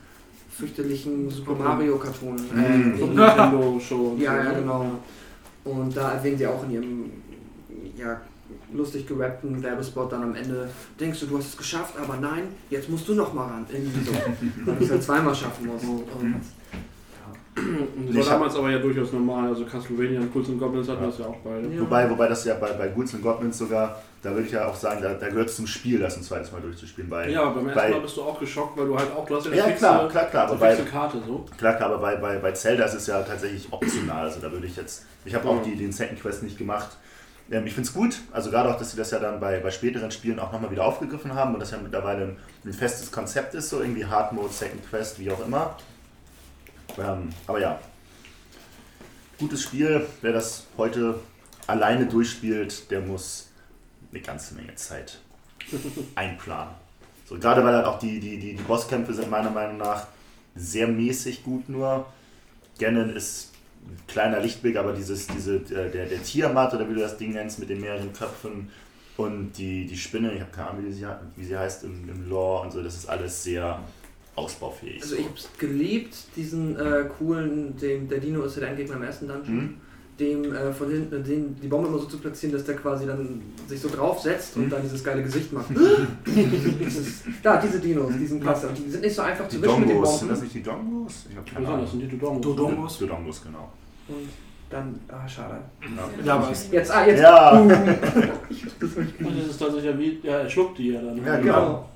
fürchterlichen 0.49 1.29
Super 1.29 1.53
Mario 1.53 1.97
Cartoon. 1.97 2.35
Mhm. 2.35 2.63
Äh, 2.63 2.77
Nintendo 2.77 3.79
Show. 3.79 4.09
und 4.11 4.19
ja, 4.19 4.31
so, 4.31 4.37
ja, 4.37 4.43
ne? 4.51 4.59
genau. 4.59 4.85
Und 5.63 5.95
da 5.95 6.13
erwähnen 6.13 6.37
sie 6.37 6.47
auch 6.47 6.63
in 6.63 6.71
ihrem 6.71 7.11
ja, 7.95 8.19
lustig 8.73 9.07
gerappten 9.07 9.61
Werbespot 9.63 10.11
dann 10.11 10.23
am 10.23 10.35
Ende, 10.35 10.69
denkst 10.99 11.19
du, 11.21 11.25
du 11.27 11.37
hast 11.37 11.49
es 11.49 11.57
geschafft, 11.57 11.95
aber 12.01 12.17
nein, 12.17 12.43
jetzt 12.69 12.89
musst 12.89 13.07
du 13.07 13.13
noch 13.13 13.33
mal 13.33 13.47
ran. 13.47 13.65
Irgendwie 13.71 14.03
so. 14.03 14.11
Weil 14.65 14.75
du 14.75 14.83
es 14.83 14.91
halt 14.91 15.03
zweimal 15.03 15.35
schaffen 15.35 15.67
musst. 15.67 15.85
Und, 15.85 16.03
Und 16.19 16.41
Das 17.55 18.15
war 18.27 18.33
damals 18.33 18.55
aber 18.55 18.71
ja 18.71 18.79
durchaus 18.79 19.11
normal. 19.11 19.49
Also 19.49 19.65
Castlevania 19.65 20.19
und 20.21 20.33
Ghouls 20.33 20.47
Goblins 20.57 20.87
hatten 20.89 21.01
Ja. 21.01 21.07
das 21.09 21.19
ja 21.19 21.25
auch 21.25 21.37
beide. 21.43 21.67
Ja. 21.67 21.81
Wobei, 21.81 22.09
wobei 22.09 22.27
das 22.27 22.45
ja 22.45 22.55
bei, 22.55 22.71
bei 22.73 22.87
Ghouls 22.87 23.15
Goblins 23.21 23.57
sogar, 23.57 24.01
da 24.21 24.31
würde 24.31 24.43
ich 24.47 24.51
ja 24.51 24.67
auch 24.67 24.75
sagen, 24.75 25.01
da, 25.01 25.13
da 25.13 25.27
gehört 25.29 25.49
es 25.49 25.55
zum 25.57 25.67
Spiel, 25.67 25.99
das 25.99 26.17
ein 26.17 26.23
zweites 26.23 26.51
Mal 26.51 26.61
durchzuspielen. 26.61 27.09
Bei, 27.09 27.29
Ja, 27.29 27.45
beim 27.49 27.67
ersten 27.67 27.79
bei, 27.79 27.89
Mal 27.91 27.99
bist 28.01 28.17
du 28.17 28.23
auch 28.23 28.39
geschockt, 28.39 28.77
weil 28.77 28.87
du 28.87 28.97
halt 28.97 29.11
auch, 29.15 29.25
du 29.25 29.35
hast 29.35 29.45
ja 29.45 29.51
eine 29.51 29.59
Ja, 29.59 29.65
fixe, 29.67 29.79
klar, 29.79 30.07
klar, 30.09 30.25
klar, 30.25 30.47
aber 30.47 30.55
bei- 30.55 30.75
Karte 30.75 31.17
so. 31.25 31.45
Klar, 31.57 31.73
klar, 31.75 31.89
aber 31.91 31.99
bei, 31.99 32.15
bei, 32.15 32.37
bei 32.37 32.51
Zelda 32.53 32.85
ist 32.85 32.95
es 32.95 33.07
ja 33.07 33.21
tatsächlich 33.21 33.67
optional. 33.71 34.23
Also 34.25 34.39
da 34.39 34.51
würde 34.51 34.65
ich 34.65 34.75
jetzt. 34.75 35.05
Ich 35.25 35.35
habe 35.35 35.47
auch 35.47 35.57
Ja. 35.57 35.63
die, 35.63 35.75
den 35.75 35.91
Second 35.91 36.21
Quest 36.21 36.41
nicht 36.43 36.57
gemacht. 36.57 36.97
Ähm, 37.51 37.67
ich 37.67 37.73
finde 37.73 37.87
es 37.87 37.93
gut, 37.93 38.15
also 38.31 38.49
gerade 38.49 38.69
auch, 38.73 38.77
dass 38.79 38.91
sie 38.91 38.97
das 38.97 39.11
ja 39.11 39.19
dann 39.19 39.39
bei, 39.39 39.59
bei 39.59 39.69
späteren 39.69 40.09
Spielen 40.11 40.39
auch 40.39 40.51
nochmal 40.51 40.71
wieder 40.71 40.85
aufgegriffen 40.85 41.35
haben 41.35 41.53
und 41.53 41.59
das 41.59 41.71
ja 41.71 41.77
mittlerweile 41.83 42.23
ein, 42.23 42.37
ein 42.65 42.73
festes 42.73 43.11
Konzept 43.11 43.53
ist, 43.53 43.69
so 43.69 43.81
irgendwie 43.81 44.05
Hard 44.05 44.31
Mode, 44.31 44.51
Second 44.53 44.89
Quest, 44.89 45.19
wie 45.19 45.29
auch 45.29 45.45
immer. 45.45 45.75
Ähm, 46.97 47.29
aber 47.47 47.59
ja, 47.59 47.79
gutes 49.39 49.63
Spiel. 49.63 50.05
Wer 50.21 50.33
das 50.33 50.67
heute 50.77 51.19
alleine 51.67 52.05
durchspielt, 52.05 52.89
der 52.91 53.01
muss 53.01 53.49
eine 54.11 54.21
ganze 54.21 54.55
Menge 54.55 54.75
Zeit 54.75 55.19
einplanen. 56.15 56.73
So, 57.25 57.37
gerade 57.37 57.63
weil 57.63 57.75
halt 57.75 57.85
auch 57.85 57.99
die, 57.99 58.19
die, 58.19 58.37
die, 58.37 58.55
die 58.55 58.63
Bosskämpfe 58.63 59.13
sind 59.13 59.29
meiner 59.29 59.49
Meinung 59.49 59.77
nach 59.77 60.07
sehr 60.55 60.87
mäßig 60.87 61.43
gut 61.43 61.69
nur. 61.69 62.05
Ganon 62.79 63.15
ist 63.15 63.51
ein 63.85 63.97
kleiner 64.07 64.39
Lichtblick, 64.39 64.77
aber 64.77 64.93
dieses, 64.93 65.27
diese, 65.27 65.55
äh, 65.55 65.89
der, 65.89 66.05
der 66.05 66.23
Tiamat 66.23 66.73
oder 66.73 66.89
wie 66.89 66.93
du 66.93 66.99
das 66.99 67.17
Ding 67.17 67.33
nennst, 67.33 67.59
mit 67.59 67.69
den 67.69 67.81
mehreren 67.81 68.13
Köpfen 68.13 68.69
und 69.17 69.53
die, 69.57 69.85
die 69.85 69.97
Spinne, 69.97 70.33
ich 70.33 70.41
habe 70.41 70.51
keine 70.51 70.69
Ahnung, 70.71 70.85
wie 70.85 70.91
sie, 70.91 71.05
wie 71.35 71.45
sie 71.45 71.57
heißt 71.57 71.83
im, 71.83 72.09
im 72.09 72.29
Lore 72.29 72.63
und 72.63 72.71
so, 72.71 72.81
das 72.81 72.95
ist 72.95 73.07
alles 73.07 73.43
sehr 73.43 73.79
ausbaufähig. 74.35 75.01
also 75.01 75.15
ich 75.15 75.25
hab's 75.25 75.49
geliebt, 75.57 76.15
diesen 76.35 76.75
äh, 76.77 77.05
coolen, 77.17 77.75
dem, 77.77 78.07
der 78.07 78.19
Dino 78.19 78.43
ist 78.43 78.55
ja 78.55 78.61
der 78.61 78.69
Endgegner 78.69 78.95
im 78.97 79.03
ersten 79.03 79.27
Dungeon. 79.27 79.55
Mhm. 79.55 79.73
Dem 80.19 80.53
äh, 80.53 80.71
von 80.71 80.91
hinten 80.91 81.23
den, 81.23 81.55
die 81.59 81.67
Bombe 81.67 81.87
immer 81.87 81.97
so 81.97 82.05
zu 82.05 82.19
platzieren, 82.19 82.53
dass 82.53 82.63
der 82.65 82.75
quasi 82.75 83.07
dann 83.07 83.41
sich 83.67 83.79
so 83.81 83.89
draufsetzt 83.89 84.55
und 84.55 84.65
Mhm. 84.65 84.69
dann 84.69 84.81
dieses 84.83 85.03
geile 85.03 85.23
Gesicht 85.23 85.51
macht. 85.51 85.65
das 85.75 86.95
ist, 86.97 87.23
da, 87.41 87.57
diese 87.57 87.79
Dinos, 87.79 88.11
die 88.19 88.27
sind 88.27 88.39
klasse. 88.41 88.67
Und 88.69 88.77
die 88.77 88.89
sind 88.91 89.01
nicht 89.01 89.15
so 89.15 89.23
einfach 89.23 89.47
die 89.47 89.55
zu 89.55 89.63
wischen 89.63 89.79
mit 89.79 89.89
den 89.89 89.95
Dongos, 89.95 90.19
sind 90.19 90.29
das 90.29 90.39
Bomben. 90.39 90.43
nicht 90.43 90.55
die 90.55 90.63
Dongos? 90.69 91.25
Ich 91.31 91.35
habe 91.35 91.45
keine 91.49 91.59
Besonders 91.65 91.89
Ahnung. 91.89 92.01
sind 92.01 92.11
die 92.11 92.17
Dodongos. 92.19 92.41
Dodongos? 92.43 92.97
Die 92.99 93.07
Dongos, 93.07 93.43
genau. 93.43 93.73
Und 94.07 94.29
dann, 94.69 94.99
ah, 95.07 95.27
schade. 95.27 95.57
Ja, 96.23 96.35
aber 96.35 96.51
es, 96.51 96.67
Jetzt, 96.71 96.91
ah, 96.91 97.05
jetzt. 97.07 97.21
Ja. 97.21 97.59
Und 97.61 97.69
das 99.39 99.47
ist 99.47 99.57
tatsächlich 99.59 99.85
ja 99.85 99.97
wie, 99.99 100.19
ja, 100.23 100.39
er 100.39 100.49
schluckt 100.49 100.77
die 100.77 100.89
ja 100.89 101.01
dann. 101.01 101.23
Ja, 101.25 101.37
Genau. 101.39 101.89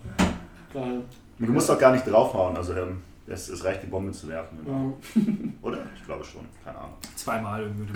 Geil. 0.74 1.02
Du 1.40 1.52
musst 1.52 1.70
doch 1.70 1.78
gar 1.80 1.92
nicht 1.92 2.06
draufhauen, 2.10 2.56
also 2.58 2.74
ähm, 2.74 3.02
es, 3.28 3.50
es 3.50 3.64
reicht, 3.64 3.84
die 3.84 3.88
Bombe 3.88 4.12
zu 4.12 4.28
werfen. 4.30 4.58
Ja. 4.66 5.22
Oder? 5.68 5.80
Ich 5.96 6.06
glaube 6.06 6.24
schon, 6.24 6.42
keine 6.64 6.78
Ahnung. 6.78 6.94
zweimal 7.16 7.62
irgendwie. 7.62 7.94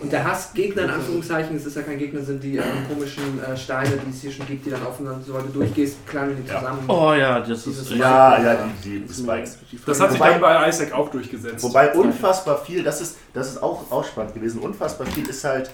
Und 0.00 0.12
der 0.12 0.24
Hassgegner, 0.24 0.84
in 0.84 0.90
Anführungszeichen, 0.90 1.56
es 1.56 1.66
ist 1.66 1.76
ja 1.76 1.82
kein 1.82 1.98
Gegner, 1.98 2.20
sind 2.22 2.42
die 2.42 2.56
ähm, 2.56 2.64
komischen 2.88 3.42
äh, 3.42 3.56
Steine, 3.56 3.90
die 4.06 4.10
es 4.10 4.20
hier 4.22 4.30
schon 4.30 4.46
gibt, 4.46 4.64
die 4.64 4.70
dann 4.70 4.84
aufeinander, 4.86 5.20
sobald 5.26 5.46
du 5.48 5.58
durchgehst, 5.58 6.06
klagen 6.06 6.36
die 6.42 6.48
Ja. 6.48 6.60
zusammen. 6.60 6.84
Oh 6.88 7.12
ja, 7.14 7.40
das 7.40 7.64
Dieses 7.64 7.90
ist. 7.90 7.96
Ja, 7.98 8.40
ja, 8.40 8.68
die, 8.84 9.00
die 9.00 9.12
Spikes. 9.12 9.58
Das 9.84 10.00
hat 10.00 10.10
sich 10.12 10.20
Wobei- 10.20 10.30
dann 10.30 10.40
bei 10.40 10.68
Isaac 10.68 10.92
auch 10.92 11.10
durchgesetzt. 11.10 11.62
Wobei 11.64 11.92
unfassbar 11.94 12.58
viel, 12.58 12.82
das 12.84 13.00
ist, 13.00 13.16
das 13.34 13.48
ist 13.48 13.62
auch, 13.62 13.90
auch 13.90 14.04
spannend 14.04 14.34
gewesen, 14.34 14.60
unfassbar 14.60 15.06
viel 15.08 15.28
ist 15.28 15.42
halt 15.44 15.70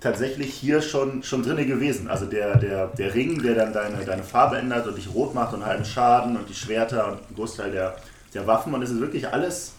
tatsächlich 0.00 0.54
hier 0.54 0.80
schon, 0.82 1.22
schon 1.22 1.42
drin 1.42 1.66
gewesen. 1.66 2.08
Also 2.08 2.26
der, 2.26 2.56
der, 2.58 2.86
der 2.88 3.14
Ring, 3.14 3.42
der 3.42 3.54
dann 3.54 3.72
deine, 3.72 4.04
deine 4.04 4.22
Farbe 4.22 4.56
ändert 4.58 4.86
und 4.86 4.96
dich 4.96 5.12
rot 5.12 5.34
macht 5.34 5.54
und 5.54 5.64
halben 5.64 5.84
Schaden 5.84 6.36
und 6.36 6.48
die 6.48 6.54
Schwerter 6.54 7.08
und 7.12 7.18
ein 7.30 7.34
Großteil 7.34 7.72
der, 7.72 7.96
der 8.34 8.46
Waffen 8.46 8.74
und 8.74 8.82
es 8.82 8.90
ist 8.90 9.00
wirklich 9.00 9.26
alles 9.28 9.72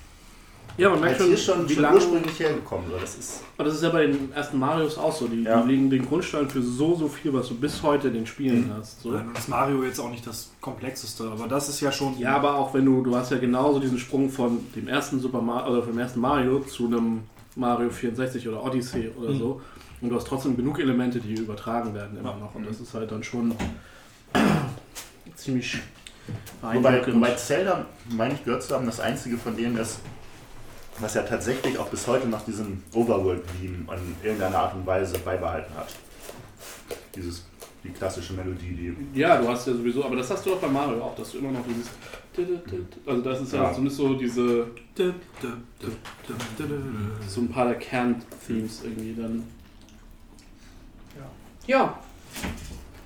Ja, 0.78 0.90
man 0.90 1.00
merkt 1.02 1.20
halt 1.20 1.22
schon, 1.22 1.28
hier 1.30 1.38
schon, 1.38 1.70
wie 1.70 1.74
schon 1.74 1.84
lange. 1.84 1.96
ursprünglich 1.96 2.40
hergekommen. 2.40 2.90
So. 2.90 2.98
Das 2.98 3.16
ist, 3.16 3.42
Aber 3.58 3.66
das 3.66 3.76
ist 3.76 3.84
ja 3.84 3.90
bei 3.90 4.08
den 4.08 4.32
ersten 4.34 4.58
Marios 4.60 4.98
auch 4.98 5.14
so. 5.16 5.28
Die, 5.28 5.44
Ja. 5.44 5.62
die 5.62 5.68
legen 5.72 5.90
den 5.90 6.06
Grundstein 6.06 6.50
für 6.50 6.62
so, 6.62 6.96
so 6.96 7.08
viel, 7.08 7.34
was 7.34 7.48
du 7.50 7.56
bis 7.56 7.82
heute 7.84 8.08
in 8.10 8.14
den 8.16 8.26
Spielen 8.28 8.68
Mhm. 8.68 8.74
hast. 8.78 9.02
So. 9.02 9.10
Und 9.10 9.34
das 9.36 9.48
Mario 9.48 9.84
jetzt 9.84 10.00
auch 10.00 10.10
nicht 10.10 10.26
das 10.28 10.52
komplexeste, 10.62 11.26
aber 11.32 11.48
das 11.48 11.70
ist 11.70 11.80
ja 11.82 11.92
schon. 11.92 12.18
Ja, 12.20 12.36
aber 12.36 12.56
auch 12.56 12.74
wenn 12.74 12.86
du, 12.86 13.02
du 13.04 13.16
hast 13.16 13.32
ja 13.32 13.38
genauso 13.38 13.80
diesen 13.80 14.00
Sprung 14.00 14.30
von 14.30 14.60
dem 14.76 14.88
ersten 14.88 15.20
Super 15.20 15.42
Mario 15.42 15.74
oder 15.74 15.84
vom 15.84 15.98
ersten 15.98 16.20
Mario 16.20 16.60
zu 16.60 16.88
einem 16.88 17.22
Mario 17.56 17.90
64 17.90 18.48
oder 18.48 18.64
Odyssey 18.64 19.12
oder 19.20 19.32
Mhm. 19.32 19.38
so. 19.40 19.62
Und 20.02 20.10
du 20.10 20.16
hast 20.16 20.28
trotzdem 20.28 20.56
genug 20.56 20.80
Elemente, 20.80 21.20
die 21.20 21.34
übertragen 21.34 21.94
werden 21.94 22.18
immer 22.18 22.36
noch. 22.36 22.56
Und 22.56 22.66
das 22.66 22.80
ist 22.80 22.94
halt 22.94 23.12
dann 23.12 23.24
schon 23.24 23.54
ziemlich 25.36 25.80
Wobei, 26.62 27.02
wobei 27.14 27.32
Zelda, 27.36 27.86
meine 28.10 28.36
ich 28.36 28.44
gehört 28.44 28.62
zu 28.62 28.76
haben, 28.76 28.86
das 28.86 29.00
einzige 29.00 29.38
von 29.38 29.56
denen 29.58 29.78
ist, 29.78 30.00
was 31.00 31.14
ja 31.16 31.24
tatsächlich 31.24 31.78
auch 31.78 31.88
bis 31.88 32.06
heute 32.06 32.28
noch 32.28 32.44
diesen 32.46 32.84
Overworld-Beam 32.94 33.88
in 33.90 34.16
irgendeiner 34.28 34.60
Art 34.60 34.76
und 34.76 34.86
Weise 34.86 35.18
beibehalten 35.20 35.74
hat. 35.76 35.88
Dieses, 37.16 37.46
die 37.84 37.90
klassische 37.90 38.34
Melodie, 38.34 38.96
die. 39.14 39.20
Ja, 39.20 39.42
du 39.42 39.48
hast 39.48 39.66
ja 39.68 39.74
sowieso, 39.74 40.04
aber 40.06 40.18
das 40.18 40.30
hast 40.30 40.46
du 40.46 40.54
auch 40.54 40.60
bei 40.60 40.68
Mario 40.68 41.02
auch, 41.02 41.16
dass 41.16 41.32
du 41.32 41.40
immer 41.40 41.52
noch 41.52 41.66
dieses. 41.68 41.90
Also 43.06 43.22
das 43.22 43.42
ist 43.42 43.54
ja, 43.54 43.64
Ja. 43.64 43.74
zumindest 43.74 43.98
so 43.98 44.14
diese. 44.14 44.68
so 47.28 47.42
ein 47.42 47.50
paar 47.50 47.66
der 47.68 47.76
Kern-Themes 47.80 48.82
irgendwie 48.84 49.20
dann. 49.20 49.44
Ja. 51.70 51.94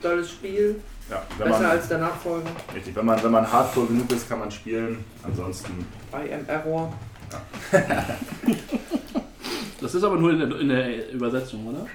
Tolles 0.01 0.31
Spiel. 0.31 0.79
Ja, 1.09 1.21
wenn 1.37 1.49
Besser 1.49 1.63
man, 1.63 1.71
als 1.71 1.87
der 1.89 1.97
Nachfolger. 1.97 2.49
richtig, 2.73 2.95
wenn 2.95 3.05
man, 3.05 3.21
wenn 3.21 3.31
man 3.31 3.51
hardcore 3.51 3.87
genug 3.87 4.09
ist, 4.09 4.29
kann 4.29 4.39
man 4.39 4.49
spielen. 4.49 5.03
Ansonsten. 5.21 5.85
I 6.13 6.33
am 6.33 6.47
Error. 6.47 6.93
Das 9.81 9.93
ist 9.95 10.05
aber 10.05 10.15
nur 10.15 10.31
in 10.31 10.39
der, 10.39 10.59
in 10.61 10.69
der 10.69 11.11
Übersetzung, 11.11 11.67
oder? 11.67 11.85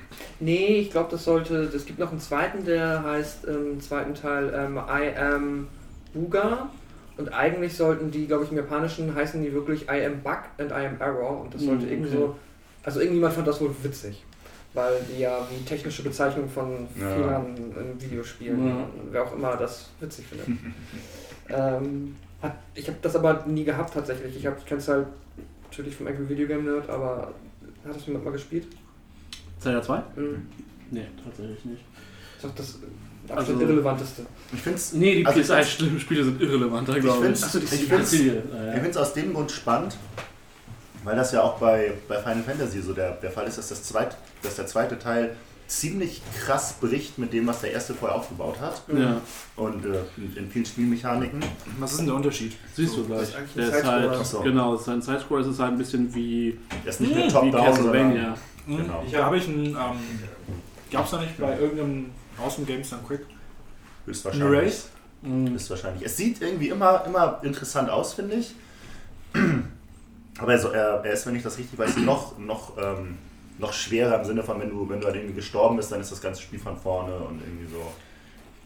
Nee, 0.41 0.81
ich 0.81 0.91
glaube, 0.91 1.11
das 1.11 1.25
sollte. 1.25 1.57
Es 1.75 1.87
gibt 1.87 1.99
noch 1.99 2.11
einen 2.11 2.21
zweiten, 2.21 2.67
der 2.67 3.03
heißt 3.03 3.47
im 3.47 3.81
zweiten 3.81 4.13
Teil 4.13 4.53
ähm, 4.55 4.77
I 4.77 5.17
am 5.17 5.69
Buga. 6.13 6.69
Und 7.17 7.33
eigentlich 7.33 7.75
sollten 7.75 8.11
die, 8.11 8.27
glaube 8.27 8.45
ich, 8.45 8.51
im 8.51 8.59
Japanischen 8.59 9.15
heißen 9.15 9.43
die 9.43 9.55
wirklich 9.55 9.85
I 9.85 10.05
am 10.05 10.21
Bug 10.21 10.41
and 10.59 10.71
I 10.71 10.85
am 10.87 11.01
Error. 11.01 11.41
Und 11.41 11.55
das 11.55 11.63
sollte 11.63 11.87
irgendwie 11.87 12.11
okay. 12.11 12.19
so. 12.19 12.37
Also 12.83 13.01
irgendjemand 13.01 13.33
fand 13.33 13.49
das 13.49 13.59
wohl 13.59 13.75
witzig. 13.83 14.23
Weil 14.79 15.01
die 15.13 15.21
ja 15.23 15.45
wie 15.51 15.65
technische 15.65 16.05
Bezeichnung 16.05 16.49
von 16.49 16.87
Ja. 17.01 17.13
Fehlern 17.13 17.57
in 17.57 18.01
Videospielen, 18.01 18.69
Ja. 18.69 18.87
wer 19.11 19.25
auch 19.25 19.35
immer 19.35 19.57
das 19.57 19.89
witzig 19.99 20.25
findet. 20.29 20.47
ähm, 21.49 22.15
hat, 22.41 22.55
ich 22.77 22.87
habe 22.87 22.99
das 23.03 23.17
aber 23.17 23.45
nie 23.47 23.65
gehabt 23.65 23.93
tatsächlich. 23.95 24.37
Ich, 24.37 24.47
hab- 24.47 24.59
ich 24.59 24.67
kenne 24.67 24.81
es 24.81 24.87
halt 24.87 25.07
natürlich 25.65 25.97
vom 25.97 26.07
Angry 26.07 26.29
Video 26.29 26.47
Game 26.47 26.65
Nerd, 26.65 26.89
aber 26.89 27.33
hat 27.85 27.97
das 27.97 28.07
jemand 28.07 28.25
mal 28.25 28.31
gespielt? 28.31 28.69
Zelda 29.59 29.83
2? 29.83 29.97
Mhm. 30.15 30.47
Nee, 30.93 31.07
tatsächlich 31.25 31.65
nicht. 31.65 31.83
Das 32.41 32.45
ist 32.45 32.45
doch 32.45 32.55
das 32.55 32.79
Also- 33.37 33.41
absolut 33.53 33.63
irrelevanteste. 33.63 34.27
Ich 34.53 34.61
finde 34.61 34.77
es 34.79 34.93
Nee, 34.93 35.17
die 35.17 35.27
Also 35.27 35.41
ich 35.41 35.47
PS1-Spiele 35.49 36.23
sind 36.25 36.41
irrelevanter, 36.41 37.01
glaube 37.01 37.29
ich. 37.29 37.37
find's- 37.41 37.55
ich. 37.57 37.73
Ich 37.73 37.89
finde 37.89 38.91
es 38.91 38.97
aus 38.97 39.13
dem 39.13 39.35
Grund 39.35 39.51
spannend, 39.51 39.97
weil 41.09 41.17
das 41.17 41.33
ja 41.33 41.43
auch 41.43 41.59
bei, 41.59 41.95
bei 42.07 42.19
Final 42.19 42.43
Fantasy 42.43 42.83
so 42.83 42.93
der, 42.93 43.13
der 43.13 43.31
Fall 43.31 43.47
ist, 43.47 43.57
dass, 43.57 43.71
das 43.71 43.83
zweit, 43.83 44.15
dass 44.43 44.57
der 44.57 44.67
zweite 44.67 44.99
Teil 44.99 45.35
ziemlich 45.67 46.21
krass 46.39 46.75
bricht 46.79 47.17
mit 47.17 47.33
dem, 47.33 47.47
was 47.47 47.63
der 47.63 47.73
erste 47.73 47.95
vorher 47.95 48.19
aufgebaut 48.19 48.61
hat. 48.61 48.83
Ja, 48.95 49.23
Und 49.57 49.87
äh, 49.87 50.01
in, 50.37 50.51
vielen 50.51 50.67
Spielmechaniken. 50.67 51.43
Was 51.79 51.93
ist 51.93 51.99
denn 52.01 52.07
der 52.09 52.15
Unterschied? 52.17 52.57
siehst 52.75 52.95
du 52.95 53.05
das 53.05 53.33
gleich. 53.33 53.45
Der 53.57 53.69
ist 53.69 53.85
halt, 53.87 54.27
so. 54.27 54.41
genau, 54.41 54.75
es 54.75 54.83
ist 54.83 54.89
ein 54.91 55.01
Sidescroller, 55.01 55.41
es 55.41 55.49
ist 55.49 55.61
halt 55.61 55.73
ein 55.73 55.79
bisschen 55.79 56.15
wie, 56.15 56.59
Der 56.85 56.91
ist 56.91 57.01
nicht 57.01 57.15
mehr 57.15 57.29
Top-Down, 57.29 57.65
Castlevania. 57.65 58.37
Mhm. 58.67 58.77
Genau. 58.77 59.05
Ich 59.07 59.15
habe 59.15 59.39
ich 59.39 59.49
einen. 59.49 59.67
Ähm, 59.67 59.77
Gab 60.91 61.07
es 61.07 61.11
da 61.11 61.21
nicht 61.21 61.39
bei 61.39 61.59
irgendeinem 61.59 62.11
Awesome 62.39 62.67
Games 62.67 62.91
dann 62.91 63.07
Quick? 63.07 63.21
Höchstwahrscheinlich. 64.05 64.47
Eine 64.47 64.63
Race? 64.63 64.89
Höchstwahrscheinlich. 65.23 66.05
Es 66.05 66.19
sieht 66.19 66.43
irgendwie 66.43 66.69
immer, 66.69 67.05
immer 67.07 67.41
interessant 67.43 67.89
aus, 67.89 68.13
finde 68.13 68.37
ich. 68.37 68.55
Aber 70.39 70.53
er, 70.53 70.59
so- 70.59 70.71
er, 70.71 71.03
er 71.05 71.13
ist, 71.13 71.27
wenn 71.27 71.37
ich 71.37 71.43
das 71.43 71.59
richtig 71.59 71.79
weiß, 71.79 71.99
noch, 71.99 72.39
noch, 72.39 72.77
ähm, 72.79 73.19
noch 73.59 73.73
schwerer 73.73 74.19
im 74.21 74.25
Sinne 74.25 74.43
von, 74.43 74.61
wenn 74.61 74.71
du, 74.71 74.89
wenn 74.89 75.01
du 75.01 75.07
halt 75.07 75.17
irgendwie 75.17 75.35
gestorben 75.35 75.77
bist, 75.77 75.91
dann 75.93 76.01
ist 76.01 76.13
das 76.13 76.21
ganze 76.21 76.43
Spiel 76.43 76.59
von 76.61 76.77
vorne 76.77 77.17
und 77.17 77.41
irgendwie 77.41 77.67
so 77.67 77.83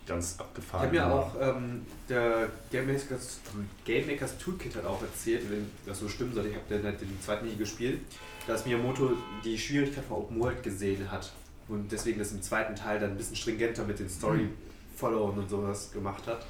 ganz 0.06 0.34
Ich 0.34 0.40
abgefahren. 0.40 0.82
habe 0.86 0.92
mir 0.92 1.06
auch 1.12 1.34
ähm, 1.40 1.86
der 2.08 2.48
Game 2.70 2.86
Makers, 2.86 3.38
Game 3.84 4.06
Makers 4.06 4.36
Toolkit 4.38 4.74
hat 4.76 4.84
auch 4.84 5.00
erzählt, 5.00 5.42
wenn 5.50 5.70
das 5.86 6.00
so 6.00 6.08
stimmen 6.08 6.34
sollte, 6.34 6.50
ich 6.50 6.56
habe 6.56 6.66
den, 6.68 6.84
halt 6.84 7.00
den 7.00 7.18
zweiten 7.22 7.46
nie 7.46 7.56
gespielt, 7.56 8.00
dass 8.46 8.66
Miyamoto 8.66 9.12
die 9.44 9.56
Schwierigkeit 9.56 10.04
von 10.04 10.18
Open 10.18 10.40
World 10.40 10.62
gesehen 10.62 11.10
hat 11.10 11.32
und 11.68 11.90
deswegen 11.92 12.18
das 12.18 12.32
im 12.32 12.42
zweiten 12.42 12.74
Teil 12.74 12.98
dann 13.00 13.12
ein 13.12 13.16
bisschen 13.16 13.36
stringenter 13.36 13.84
mit 13.84 13.98
den 14.00 14.08
Story-Followern 14.10 15.38
und 15.38 15.48
sowas 15.48 15.90
gemacht 15.92 16.24
hat 16.26 16.44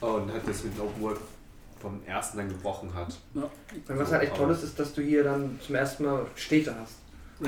und 0.00 0.32
hat 0.32 0.46
das 0.46 0.62
mit 0.64 0.78
Open 0.80 1.02
World 1.02 1.18
vom 1.80 2.00
ersten 2.06 2.38
dann 2.38 2.48
gebrochen 2.48 2.92
hat. 2.94 3.18
Und 3.34 3.44
was 3.98 4.12
halt 4.12 4.22
echt 4.22 4.36
toll 4.36 4.50
ist, 4.50 4.62
ist, 4.62 4.78
dass 4.78 4.92
du 4.94 5.02
hier 5.02 5.24
dann 5.24 5.58
zum 5.64 5.74
ersten 5.74 6.04
Mal 6.04 6.26
Städte 6.36 6.74
hast, 6.80 6.96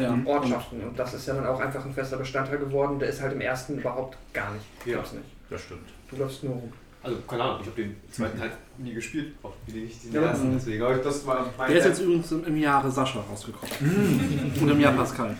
Ja. 0.01 0.16
Ortschaften. 0.24 0.80
Und 0.83 0.99
das 0.99 1.14
ist 1.14 1.26
ja 1.26 1.35
dann 1.35 1.47
auch 1.47 1.61
einfach 1.61 1.85
ein 1.85 1.93
fester 1.93 2.16
Bestandteil 2.16 2.59
geworden. 2.59 2.99
Der 2.99 3.09
ist 3.09 3.20
halt 3.20 3.33
im 3.35 3.41
ersten 3.41 3.78
überhaupt 3.78 4.16
gar 4.33 4.53
nicht. 4.53 4.64
Ja. 4.87 4.97
Gibt's 4.97 5.12
nicht. 5.12 5.24
Das 5.51 5.61
stimmt. 5.62 5.89
Du 6.11 6.16
läufst 6.16 6.43
nur 6.45 6.55
rum. 6.55 6.72
Also 7.05 7.18
keine 7.28 7.43
Ahnung, 7.43 7.59
ich 7.62 7.66
habe 7.66 7.83
den 7.83 7.97
zweiten 8.12 8.39
Teil 8.39 8.53
nie 8.78 8.95
gespielt, 8.95 9.35
auch 9.43 9.53
wie 9.66 9.80
nicht 9.80 10.05
den 10.05 10.12
Ja. 10.14 10.22
ersten, 10.22 10.53
deswegen 10.55 10.83
aber 10.85 10.95
das 10.99 11.26
war 11.26 11.47
mein 11.59 11.68
Der 11.68 11.78
ist 11.78 11.85
jetzt 11.87 12.01
übrigens 12.01 12.30
im, 12.30 12.45
im 12.45 12.57
Jahre 12.57 12.91
Sascha 12.93 13.20
rausgekommen. 13.28 14.53
Und 14.61 14.68
im 14.68 14.80
Jahr 14.80 14.93
Pascal. 14.93 15.37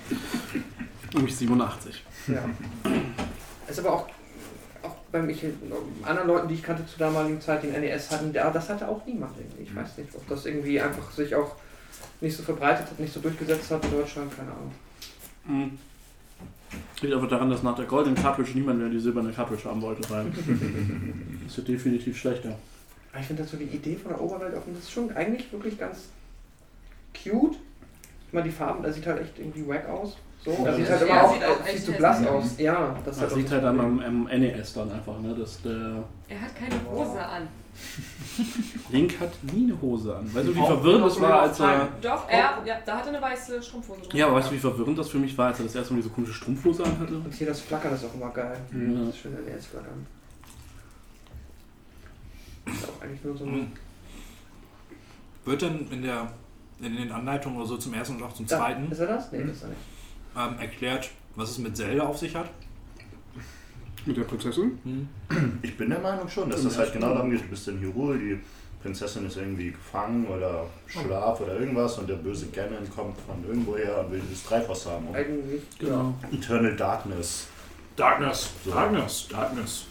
Nämlich 1.14 1.36
87. 1.36 2.05
Ja. 2.26 2.45
Ist 3.68 3.78
aber 3.78 3.93
auch, 3.93 4.09
bei 5.13 5.21
mich, 5.21 5.45
anderen 6.03 6.29
Leuten, 6.29 6.49
die 6.49 6.55
ich 6.55 6.63
kannte 6.63 6.87
zu 6.87 6.99
damaligen 6.99 7.41
Zeit, 7.41 7.63
die 7.63 7.69
NES 7.69 8.11
hatten, 8.11 8.33
das 8.33 8.69
hatte 8.69 8.89
auch 8.89 9.05
niemand 9.07 9.37
irgendwie. 9.39 9.65
Ich 9.65 9.77
weiß 9.77 9.99
nicht, 9.99 10.15
ob 10.15 10.27
das 10.27 10.47
irgendwie 10.47 10.81
einfach 10.81 11.11
sich 11.13 11.35
auch 11.35 11.55
nicht 12.21 12.35
so 12.35 12.43
verbreitet 12.43 12.87
hat, 12.87 12.99
nicht 12.99 13.13
so 13.13 13.21
durchgesetzt 13.21 13.71
hat 13.71 13.85
in 13.85 13.91
Deutschland, 13.91 14.35
keine 14.35 14.51
Ahnung. 14.51 14.73
Mhm. 15.45 15.79
Liegt 17.03 17.15
einfach 17.15 17.29
daran, 17.29 17.51
dass 17.51 17.63
nach 17.63 17.77
der 17.77 17.85
goldenen 17.85 18.17
Cartridge 18.17 18.53
niemand 18.55 18.79
mehr 18.79 18.89
die 18.89 18.99
silberne 18.99 19.33
Cartridge 19.33 19.69
haben 19.69 19.83
wollte, 19.83 20.09
weil 20.09 20.25
das 21.47 21.57
wird 21.59 21.69
definitiv 21.69 22.17
schlechter. 22.17 22.57
Ich 23.21 23.27
finde 23.27 23.43
das 23.43 23.53
so 23.53 23.59
die 23.59 23.65
Idee 23.65 23.97
von 23.97 24.13
der 24.13 24.21
Oberwelt 24.21 24.55
offen, 24.55 24.73
das 24.75 24.85
ist 24.85 24.93
schon 24.93 25.15
eigentlich 25.15 25.53
wirklich 25.53 25.79
ganz 25.79 26.09
cute. 27.13 27.57
Ich 28.27 28.33
meine, 28.33 28.47
die 28.49 28.55
Farben, 28.55 28.83
der 28.83 28.93
sieht 28.95 29.07
halt 29.07 29.21
echt 29.21 29.39
irgendwie 29.39 29.69
wack 29.69 29.87
aus. 29.91 30.17
So, 30.45 30.51
er 30.66 30.74
sieht 30.74 30.88
das- 30.88 31.01
halt 31.01 31.09
immer 31.09 31.22
auch, 31.22 31.34
so 31.34 31.64
hässlich 31.64 31.97
blass 31.97 32.26
aus. 32.26 32.45
aus. 32.45 32.59
Ja, 32.59 32.97
das, 33.05 33.18
Das 33.20 33.34
liegt 33.36 33.51
halt 33.51 33.64
am, 33.64 34.01
am, 34.01 34.24
NES 34.24 34.72
dann 34.72 34.90
einfach, 34.90 35.18
ne? 35.20 35.34
dass 35.34 35.62
der 35.62 36.03
Er 36.28 36.40
hat 36.40 36.57
keine 36.57 36.74
Hose 36.90 37.24
an. 37.24 37.47
Link 38.90 39.18
hat 39.20 39.30
nie 39.55 39.64
eine 39.70 39.80
Hose 39.80 40.16
an. 40.16 40.34
Weißt 40.34 40.49
du, 40.49 40.55
wie 40.55 40.59
verwirrend 40.66 41.07
das 41.07 41.20
war, 41.20 41.43
als 41.43 41.61
er... 41.61 41.88
Doch, 42.03 42.28
er, 42.28 42.61
ja, 42.66 42.76
da 42.84 42.97
hat 42.97 43.07
er 43.07 43.09
eine 43.12 43.22
weiße 43.22 43.62
Strumpfhose 43.62 44.01
drin. 44.03 44.11
Ja, 44.18 44.26
aber 44.26 44.36
weißt 44.36 44.51
du, 44.51 44.55
wie 44.55 44.59
verwirrend 44.59 44.99
das 44.99 45.09
für 45.09 45.18
mich 45.18 45.38
war, 45.38 45.47
als 45.49 45.61
er 45.61 45.64
das 45.66 45.74
erste 45.76 45.95
Mal 45.95 46.01
diese 46.03 46.12
komische 46.12 46.34
Strumpfhose 46.34 46.84
anhatte? 46.84 47.14
Und 47.14 47.32
hier 47.32 47.47
das 47.47 47.61
Flackern 47.61 47.95
ist 47.95 48.05
auch 48.05 48.14
immer 48.14 48.30
geil. 48.30 48.59
Ja. 48.72 49.05
Das 49.07 49.16
schöne 49.16 49.36
NES-Flackern. 49.43 50.07
Das 52.66 52.74
ist 52.74 52.88
auch 52.88 53.03
eigentlich 53.03 53.24
nur 53.24 53.36
so 53.36 53.45
ein. 53.45 53.55
Mhm. 53.55 53.72
Wird 55.45 55.62
denn 55.62 55.88
in, 55.90 56.03
der, 56.03 56.30
in 56.80 56.97
den 56.97 57.11
Anleitungen 57.12 57.59
oder 57.59 57.66
so 57.66 57.76
zum 57.76 57.95
ersten 57.95 58.16
und 58.16 58.22
auch 58.24 58.34
zum 58.34 58.47
Da, 58.47 58.59
zweiten 58.59 58.90
Ist 58.93 58.99
er 59.01 59.07
das? 59.07 59.32
Nee, 59.32 59.45
das 59.45 59.57
ist 59.57 59.62
er 59.62 59.68
nicht. 59.70 59.80
Ähm, 60.37 60.59
erklärt, 60.59 61.11
was 61.37 61.51
es 61.51 61.59
mit 61.59 61.76
Zelda 61.76 62.05
auf 62.05 62.18
sich 62.18 62.35
hat? 62.35 62.51
Mit 64.05 64.16
der 64.16 64.22
Prinzessin? 64.24 64.78
Hm. 64.85 65.09
Ich 65.62 65.76
bin 65.76 65.91
der 65.91 66.01
Meinung 66.01 66.28
schon, 66.28 66.51
dass 66.51 66.64
das 66.64 66.76
halt 66.76 66.93
genau 66.93 67.14
darum 67.14 67.30
geht. 67.30 67.43
Du 67.43 67.49
bist 67.49 67.68
in 67.68 67.80
Hyrule, 67.80 68.18
die 68.18 68.41
Prinzessin 68.83 69.26
ist 69.26 69.37
irgendwie 69.37 69.70
gefangen 69.70 70.26
oder 70.26 70.66
Schlaf 70.89 71.41
oder 71.41 71.59
irgendwas 71.59 71.99
und 71.99 72.09
der 72.09 72.16
böse 72.16 72.49
Ganon 72.49 72.89
kommt 72.95 73.16
von 73.20 73.45
irgendwoher 73.47 74.01
und 74.01 74.11
will 74.12 74.20
dieses 74.28 74.43
Triforce 74.45 74.87
haben. 74.87 75.07
Eigentlich. 75.14 75.62
Genau. 75.78 76.14
Eternal 76.33 76.74
Darkness. 76.74 77.47
Darkness, 77.95 78.51
So. 78.64 78.70
Darkness, 78.72 79.28
Darkness. 79.28 79.85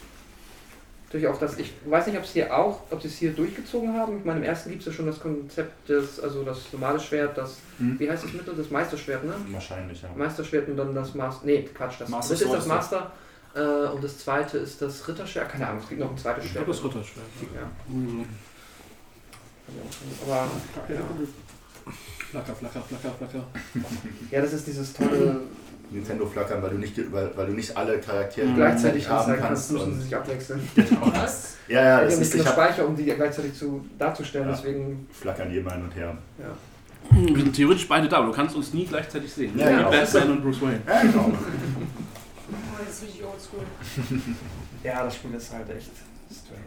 Natürlich 1.12 1.26
auch 1.28 1.38
das. 1.38 1.58
Ich 1.58 1.74
weiß 1.84 2.06
nicht, 2.06 2.16
ob 2.16 2.24
es 2.24 2.30
hier 2.30 2.56
auch, 2.56 2.80
ob 2.90 3.02
sie 3.02 3.08
es 3.08 3.18
hier 3.18 3.32
durchgezogen 3.32 3.92
haben. 3.94 4.20
Ich 4.20 4.24
meine, 4.24 4.38
im 4.40 4.44
ersten 4.46 4.70
gibt 4.70 4.80
es 4.80 4.86
ja 4.86 4.92
schon 4.94 5.04
das 5.04 5.20
Konzept 5.20 5.86
des, 5.86 6.18
also 6.18 6.42
das 6.42 6.72
normale 6.72 6.98
Schwert, 6.98 7.36
das, 7.36 7.58
Hm. 7.76 8.00
wie 8.00 8.10
heißt 8.10 8.24
das 8.24 8.32
Mittel? 8.32 8.54
Das 8.56 8.70
Meisterschwert, 8.70 9.22
ne? 9.24 9.34
Wahrscheinlich, 9.50 10.00
ja. 10.00 10.08
Meisterschwert 10.16 10.68
und 10.70 10.76
dann 10.78 10.94
das 10.94 11.14
Master. 11.14 11.44
Nee, 11.44 11.68
Quatsch, 11.74 11.96
das 12.00 12.08
Master 12.08 12.32
das 12.32 12.40
ist 12.40 12.50
das. 12.52 12.66
Master. 12.66 13.12
Äh, 13.54 13.60
und 13.90 14.02
das 14.02 14.16
zweite 14.16 14.56
ist 14.56 14.80
das 14.80 15.06
Ritterschwert. 15.06 15.50
Keine 15.50 15.68
Ahnung, 15.68 15.82
es 15.82 15.88
gibt 15.90 16.00
noch 16.00 16.10
ein 16.10 16.16
zweites 16.16 16.46
Ich 16.46 16.52
Schwert. 16.52 16.64
glaube, 16.64 16.78
das 16.78 16.84
Ritterschwert. 16.88 17.26
Ja, 17.54 17.70
Mhm. 17.94 18.24
aber 20.24 20.48
ja. 20.88 21.00
Flacker, 22.30 22.54
flacker, 22.54 22.80
flacker, 22.80 23.14
flacker. 23.18 23.44
ja, 24.30 24.40
das 24.40 24.52
ist 24.54 24.66
dieses 24.66 24.94
tolle. 24.94 25.40
Nintendo 25.92 26.26
flackern, 26.26 26.62
weil 26.62 26.70
du 26.70 26.78
nicht, 26.78 26.96
weil, 27.12 27.30
weil 27.36 27.46
du 27.46 27.52
nicht 27.52 27.76
alle 27.76 27.98
Charaktere 28.00 28.46
Mhm. 28.46 28.54
gleichzeitig 28.56 29.08
haben 29.08 29.26
kannst. 29.32 29.42
kannst, 29.42 29.72
müssen 29.72 29.86
sie 29.86 29.92
Und, 29.92 30.00
sich 30.02 30.16
abwechseln. 30.16 30.68
Was? 31.00 31.56
ja, 31.68 31.80
ja, 31.80 31.84
Ja, 31.98 32.04
das 32.04 32.14
ist, 32.14 32.20
nicht 32.34 32.34
ich 32.42 32.46
hab, 32.46 32.52
Speicher, 32.54 32.86
um 32.86 32.96
die 32.96 33.04
gleichzeitig 33.04 33.54
zu, 33.54 33.84
darzustellen, 33.98 34.48
Ja. 34.48 34.54
deswegen. 34.54 35.06
flackern 35.12 35.50
die 35.50 35.58
immer 35.58 35.72
hin 35.72 35.82
und 35.84 35.94
her. 35.94 36.16
Ja. 36.38 36.46
Wir 37.10 37.42
sind 37.42 37.54
theoretisch 37.54 37.88
beide 37.88 38.08
da, 38.08 38.18
aber 38.18 38.26
du 38.28 38.32
kannst 38.32 38.54
uns 38.56 38.72
nie 38.72 38.86
gleichzeitig 38.86 39.32
sehen. 39.32 39.58
Ja, 39.58 39.68
Wie 39.70 39.74
genau. 39.76 39.90
Batman 39.90 40.30
und 40.30 40.42
Bruce 40.42 40.62
Wayne. 40.62 40.80
Ja, 40.86 41.02
genau. 41.02 41.32
Oh, 42.54 42.84
das 42.84 42.96
ist 42.96 43.02
richtig 43.04 43.22
oldschool. 43.24 43.64
Ja, 44.84 45.04
das 45.04 45.14
Spiel 45.16 45.32
ist 45.34 45.52
halt 45.52 45.68
echt 45.70 45.90
strange. 46.30 46.62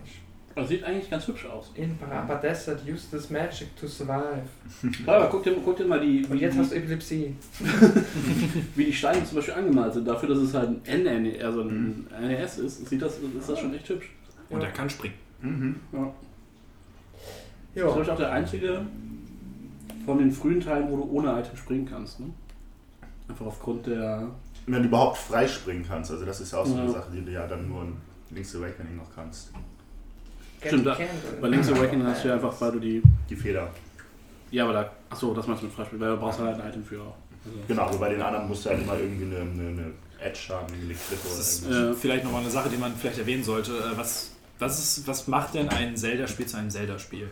Das 0.55 0.69
sieht 0.69 0.83
eigentlich 0.85 1.09
ganz 1.09 1.27
hübsch 1.27 1.45
aus. 1.47 1.71
In 1.75 1.97
Parappa 1.97 2.41
used 2.87 3.11
this 3.11 3.29
magic 3.29 3.75
to 3.75 3.87
survive. 3.87 4.47
Aber 5.05 5.27
guck 5.27 5.43
dir, 5.43 5.53
guck 5.63 5.75
dir 5.75 5.85
mal 5.85 5.99
die, 5.99 6.23
Und 6.25 6.33
wie, 6.33 6.37
jetzt 6.37 6.55
die, 6.55 6.59
hast 6.59 6.71
du 6.71 6.75
Epilepsie. 6.75 7.35
wie 8.75 8.85
die 8.85 8.93
Steine 8.93 9.23
zum 9.25 9.35
Beispiel 9.35 9.53
angemalt 9.53 9.93
sind. 9.93 10.07
Dafür, 10.07 10.29
dass 10.29 10.37
es 10.37 10.53
halt 10.53 10.69
ein 10.87 11.01
NN, 11.03 11.41
also 11.41 11.61
ein 11.61 12.07
NES 12.21 12.59
ist, 12.59 12.87
sieht 12.87 13.01
das, 13.01 13.17
ist 13.17 13.49
das 13.49 13.59
schon 13.59 13.73
echt 13.73 13.89
hübsch. 13.89 14.09
Und 14.49 14.61
er 14.61 14.71
kann 14.71 14.89
springen. 14.89 15.15
Mhm. 15.41 15.75
Das 15.91 16.01
ist, 16.01 17.81
glaube 17.81 17.95
Ja. 17.97 18.01
ich, 18.01 18.09
auch 18.11 18.17
der 18.17 18.31
einzige 18.31 18.85
von 20.05 20.17
den 20.19 20.31
frühen 20.31 20.61
Teilen, 20.61 20.89
wo 20.89 20.95
du 20.97 21.03
ohne 21.11 21.37
Item 21.37 21.57
springen 21.57 21.85
kannst. 21.85 22.21
Ne? 22.21 22.27
Einfach 23.27 23.47
aufgrund 23.47 23.87
der. 23.87 24.29
Wenn 24.67 24.83
du 24.83 24.87
überhaupt 24.87 25.17
frei 25.17 25.47
springen 25.47 25.83
kannst, 25.85 26.11
also 26.11 26.25
das 26.25 26.39
ist 26.39 26.53
ja 26.53 26.59
auch 26.59 26.65
so 26.65 26.75
eine 26.75 26.85
Ja. 26.85 26.91
Sache, 26.91 27.11
die 27.13 27.25
du 27.25 27.31
ja 27.31 27.45
dann 27.45 27.67
nur 27.67 27.81
in 27.83 27.93
Link's 28.31 28.55
Awakening 28.55 28.95
noch 28.95 29.13
kannst. 29.13 29.51
Stimmt, 30.67 30.85
da- 30.87 30.97
Bei 31.41 31.47
Link's 31.47 31.69
Awakening 31.69 32.05
hast 32.07 32.23
du 32.23 32.27
ja 32.29 32.33
einfach, 32.35 32.59
weil 32.61 32.71
du 32.73 32.79
die. 32.79 33.01
Die 33.29 33.35
Feder. 33.35 33.69
Ja, 34.51 34.63
aber 34.65 34.73
da. 34.73 34.91
Achso, 35.09 35.33
das 35.33 35.47
meinst 35.47 35.61
du 35.63 35.67
mit 35.67 35.75
Freispiel, 35.75 35.99
weil 35.99 36.09
du 36.11 36.17
brauchst 36.17 36.39
halt 36.39 36.59
ein 36.59 36.69
Item 36.69 36.83
für. 36.83 36.99
Also, 37.01 37.57
Genau, 37.67 37.81
aber 37.83 37.97
bei 37.97 38.09
den 38.09 38.21
anderen 38.21 38.47
musst 38.47 38.65
du 38.65 38.69
halt 38.69 38.81
immer 38.81 38.97
irgendwie 38.97 39.25
eine, 39.25 39.41
eine, 39.41 39.67
eine 39.69 39.91
Edge 40.19 40.39
haben, 40.49 40.67
eine 40.73 40.93
Klippe 40.93 41.27
oder 41.27 41.39
ist 41.39 41.63
irgendwas. 41.63 41.97
Äh, 41.97 41.99
vielleicht 41.99 42.23
nochmal 42.23 42.41
eine 42.41 42.49
Sache, 42.49 42.69
die 42.69 42.77
man 42.77 42.95
vielleicht 42.95 43.19
erwähnen 43.19 43.43
sollte. 43.43 43.71
Äh, 43.71 43.97
Was, 43.97 44.31
was, 44.59 44.79
ist, 44.79 45.07
was 45.07 45.27
macht 45.27 45.53
denn 45.53 45.69
ein 45.69 45.95
Zelda-Spiel 45.97 46.45
zu 46.47 46.57
einem 46.57 46.69
Zelda-Spiel? 46.69 47.29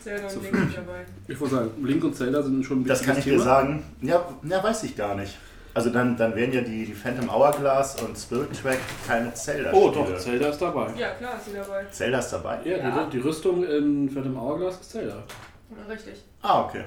Zelda 0.00 0.28
So 0.28 0.38
und 0.38 0.44
Link 0.52 0.74
dabei. 0.76 1.04
Ich 1.26 1.40
würde 1.40 1.54
sagen, 1.54 1.70
Link 1.84 2.04
und 2.04 2.14
Zelda 2.14 2.40
sind 2.42 2.64
schon 2.64 2.82
ein 2.82 2.84
Das 2.84 3.02
kann 3.02 3.12
ich 3.12 3.16
wichtiges 3.26 3.40
dir 3.42 3.44
sagen. 3.44 3.82
Ja, 4.00 4.28
ja, 4.48 4.62
weiß 4.62 4.84
ich 4.84 4.96
gar 4.96 5.14
nicht. 5.16 5.36
Also 5.78 5.90
dann, 5.90 6.16
dann 6.16 6.34
wären 6.34 6.52
ja 6.52 6.60
die, 6.60 6.86
die 6.86 6.92
Phantom 6.92 7.30
Hourglass 7.32 8.02
und 8.02 8.18
Spirit 8.18 8.48
Track 8.60 8.80
keine 9.06 9.32
zelda 9.32 9.70
Oh, 9.72 9.90
doch, 9.90 10.18
Zelda 10.18 10.48
ist 10.48 10.60
dabei. 10.60 10.92
Ja, 10.98 11.12
klar, 11.12 11.36
ist 11.38 11.44
sie 11.44 11.52
dabei. 11.52 11.84
Zelda 11.92 12.18
ist 12.18 12.30
dabei? 12.30 12.58
Ja, 12.64 12.78
Ja. 12.78 13.04
Die, 13.04 13.10
die 13.16 13.18
Rüstung 13.22 13.62
in 13.62 14.10
Phantom 14.10 14.36
Hourglass 14.40 14.80
ist 14.80 14.90
Zelda. 14.90 15.22
Ja, 15.70 15.92
Richtig. 15.94 16.14
Ah, 16.42 16.64
okay. 16.64 16.82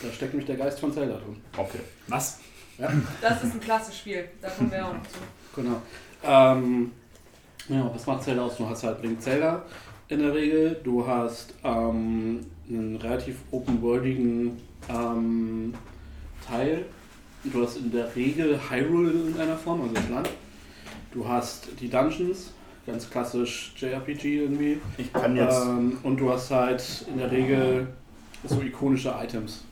Da 0.00 0.12
steckt 0.12 0.32
nämlich 0.32 0.46
der 0.46 0.58
Geist 0.58 0.78
von 0.78 0.92
Zelda 0.92 1.14
drin. 1.14 1.42
Okay. 1.56 1.80
Was? 2.06 2.38
Das 3.20 3.42
ist 3.42 3.54
ein 3.54 3.60
klasse 3.60 3.92
Spiel. 3.92 4.26
Da 4.40 4.48
kommen 4.48 4.70
wir 4.70 4.86
auch 4.86 4.92
noch 4.92 5.02
zu. 5.02 5.60
Genau. 5.60 5.82
Ähm, 6.22 6.92
ja, 7.68 7.90
was 7.92 8.06
macht 8.06 8.22
Zelda 8.22 8.42
aus? 8.42 8.56
Du 8.58 8.68
hast 8.68 8.84
halt 8.84 9.02
Link 9.02 9.20
Zelda 9.20 9.64
in 10.06 10.20
der 10.20 10.32
Regel. 10.32 10.80
Du 10.84 11.04
hast 11.04 11.52
ähm, 11.64 12.46
einen 12.68 12.94
relativ 12.94 13.38
open-worldigen 13.50 14.56
ähm, 14.88 15.74
Teil. 16.46 16.84
Du 17.44 17.62
hast 17.62 17.78
in 17.78 17.90
der 17.90 18.14
Regel 18.14 18.58
Hyrule 18.70 19.10
in 19.10 19.18
irgendeiner 19.18 19.56
Form, 19.56 19.82
also 19.82 19.94
das 19.94 20.08
Land. 20.08 20.28
Du 21.12 21.26
hast 21.26 21.68
die 21.80 21.88
Dungeons, 21.88 22.52
ganz 22.86 23.08
klassisch 23.08 23.72
JRPG 23.76 24.42
irgendwie. 24.42 24.78
Ich 24.98 25.12
kann 25.12 25.34
jetzt. 25.36 25.64
Ähm, 25.64 25.98
und 26.02 26.18
du 26.18 26.30
hast 26.30 26.50
halt 26.50 27.06
in 27.10 27.18
der 27.18 27.30
Regel 27.30 27.88
so 28.44 28.60
ikonische 28.60 29.14
Items. 29.22 29.64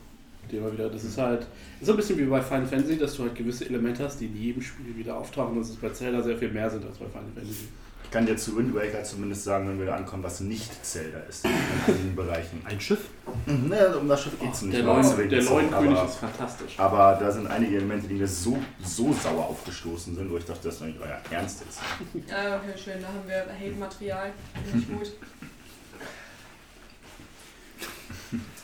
Die 0.50 0.56
immer 0.56 0.72
wieder, 0.72 0.88
das 0.88 1.04
ist 1.04 1.18
halt 1.18 1.46
ist 1.80 1.86
so 1.86 1.92
ein 1.92 1.96
bisschen 1.96 2.18
wie 2.18 2.24
bei 2.24 2.40
Final 2.40 2.66
Fantasy, 2.66 2.98
dass 2.98 3.14
du 3.16 3.22
halt 3.22 3.34
gewisse 3.34 3.66
Elemente 3.66 4.02
hast, 4.02 4.18
die 4.18 4.26
in 4.26 4.36
jedem 4.36 4.62
Spiel 4.62 4.96
wieder 4.96 5.16
auftauchen. 5.16 5.58
Das 5.58 5.68
ist 5.68 5.80
bei 5.80 5.90
Zelda 5.90 6.22
sehr 6.22 6.36
viel 6.36 6.50
mehr 6.50 6.68
sind 6.68 6.84
als 6.84 6.96
bei 6.96 7.06
Final 7.06 7.28
Fantasy. 7.34 7.68
Ich 8.08 8.12
kann 8.12 8.24
dir 8.24 8.38
zu 8.38 8.56
Wind 8.56 8.74
Waker 8.74 9.04
zumindest 9.04 9.44
sagen, 9.44 9.68
wenn 9.68 9.78
wir 9.78 9.84
da 9.84 9.96
ankommen, 9.96 10.22
was 10.22 10.40
nicht 10.40 10.82
Zelda 10.82 11.18
ist 11.28 11.44
in 11.44 11.50
einigen 11.86 12.16
Bereichen. 12.16 12.62
Ein 12.64 12.80
Schiff? 12.80 13.00
Mhm, 13.44 13.70
ja, 13.70 13.92
um 13.96 14.08
das 14.08 14.22
Schiff 14.22 14.40
geht 14.40 14.50
es 14.50 14.62
nicht. 14.62 14.78
der 14.78 14.94
deswegen 14.94 15.28
der 15.28 15.38
ist 15.40 15.50
neue 15.50 15.66
auch, 15.66 15.78
König 15.82 15.98
aber, 15.98 16.08
ist 16.08 16.16
fantastisch. 16.16 16.78
aber 16.78 17.18
da 17.20 17.30
sind 17.30 17.46
einige 17.48 17.76
Elemente, 17.76 18.08
die 18.08 18.14
mir 18.14 18.26
so, 18.26 18.56
so 18.82 19.12
sauer 19.12 19.44
aufgestoßen 19.44 20.16
sind, 20.16 20.30
wo 20.30 20.38
ich 20.38 20.44
dachte, 20.46 20.60
das 20.64 20.74
ist 20.76 20.80
doch 20.80 20.86
nicht 20.86 20.98
euer 21.02 21.18
Ernst 21.30 21.60
jetzt. 21.66 21.80
Ah, 22.34 22.56
okay, 22.56 22.78
schön. 22.82 23.02
Da 23.02 23.08
haben 23.08 23.26
wir 23.26 23.44
Hate-Material. 23.44 24.30
Finde 24.70 24.78
ich 24.78 24.88
gut. 24.88 25.12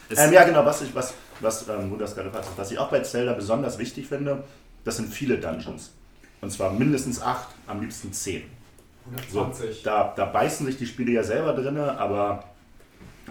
Es- 0.09 0.19
Ähm, 0.19 0.33
ja, 0.33 0.45
genau, 0.45 0.65
was 0.65 0.81
ich, 0.81 0.95
was, 0.95 1.13
was 1.41 1.69
ähm, 1.69 1.91
wo 1.91 1.97
das 1.97 2.15
gerade 2.15 2.31
passt, 2.31 2.49
was 2.57 2.71
ich 2.71 2.79
auch 2.79 2.91
bei 2.91 3.01
Zelda 3.01 3.35
besonders 3.35 3.77
wichtig 3.79 4.07
finde, 4.07 4.43
das 4.85 4.97
sind 4.97 5.13
viele 5.13 5.37
Dungeons. 5.37 5.93
Und 6.41 6.51
zwar 6.51 6.73
mindestens 6.73 7.21
acht, 7.21 7.49
am 7.67 7.83
liebsten 7.83 8.11
zehn. 8.15 8.45
120. 9.07 9.83
Da, 9.83 10.13
da 10.17 10.25
beißen 10.27 10.67
sich 10.67 10.77
die 10.79 10.87
Spiele 10.87 11.13
ja 11.13 11.23
selber 11.23 11.53
drin, 11.53 11.77
aber 11.79 12.45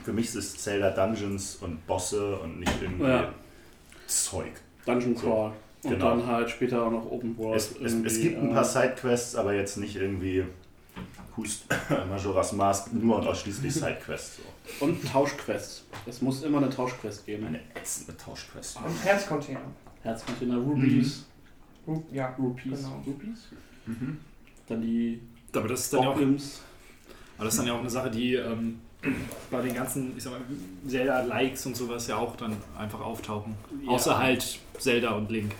für 0.03 0.13
mich 0.13 0.33
ist 0.35 0.59
Zelda 0.61 0.91
Dungeons 0.91 1.57
und 1.57 1.85
Bosse 1.87 2.37
und 2.37 2.59
nicht 2.59 2.81
irgendwie 2.81 3.05
Ja. 3.05 3.33
Zeug. 4.07 4.51
Dungeon 4.85 5.15
So, 5.15 5.21
Crawl. 5.21 5.51
Und 5.83 5.91
genau. 5.91 6.09
dann 6.11 6.27
halt 6.27 6.49
später 6.49 6.83
auch 6.85 6.91
noch 6.91 7.05
Open 7.11 7.37
World. 7.37 7.57
Es, 7.57 7.75
es, 7.81 7.93
es 7.93 8.21
gibt 8.21 8.37
ein 8.37 8.51
äh, 8.51 8.53
paar 8.53 8.63
Sidequests, 8.63 9.35
aber 9.35 9.53
jetzt 9.53 9.77
nicht 9.77 9.95
irgendwie 9.97 10.45
Hust 11.35 11.65
Majora's 12.09 12.53
Mask 12.53 12.93
nur 12.93 13.17
und 13.17 13.27
ausschließlich 13.27 13.73
Sidequests. 13.73 14.37
So. 14.79 14.85
Und 14.85 15.03
Tauschquests. 15.11 15.83
Es 16.05 16.21
muss 16.21 16.43
immer 16.43 16.59
eine 16.59 16.69
Tauschquest 16.69 17.25
geben. 17.25 17.47
Eine 17.47 17.59
ätzende 17.75 18.15
Tauschquest. 18.15 18.77
Und 18.77 19.03
Herzcontainer. 19.03 19.59
Herzcontainer, 20.03 20.57
Rubies. 20.57 21.25
Ru- 21.87 22.03
Ja. 22.11 22.33
Rupees. 22.37 22.79
Genau. 22.83 23.03
Rupees? 23.05 23.47
Mhm. 23.85 24.19
Dann 24.67 24.81
die 24.81 25.21
Aber 25.55 25.67
das 25.67 25.81
ist 25.81 25.93
dann 25.93 26.03
ja 26.03 26.09
auch, 26.09 26.15
aber 26.15 27.45
das 27.45 27.53
ist 27.53 27.59
dann 27.59 27.67
ja 27.67 27.73
auch 27.73 27.79
eine 27.79 27.89
Sache, 27.89 28.09
die 28.09 28.35
ähm, 28.35 28.79
bei 29.51 29.61
den 29.61 29.73
ganzen, 29.73 30.15
ich 30.15 30.23
sag 30.23 30.31
mal, 30.31 30.41
Zelda-Likes 30.87 31.65
und 31.65 31.75
sowas 31.75 32.07
ja 32.07 32.17
auch 32.17 32.35
dann 32.35 32.55
einfach 32.77 33.01
auftauchen. 33.01 33.55
Ja. 33.83 33.91
Außer 33.91 34.17
halt 34.17 34.59
Zelda 34.79 35.11
und 35.11 35.29
Link. 35.29 35.53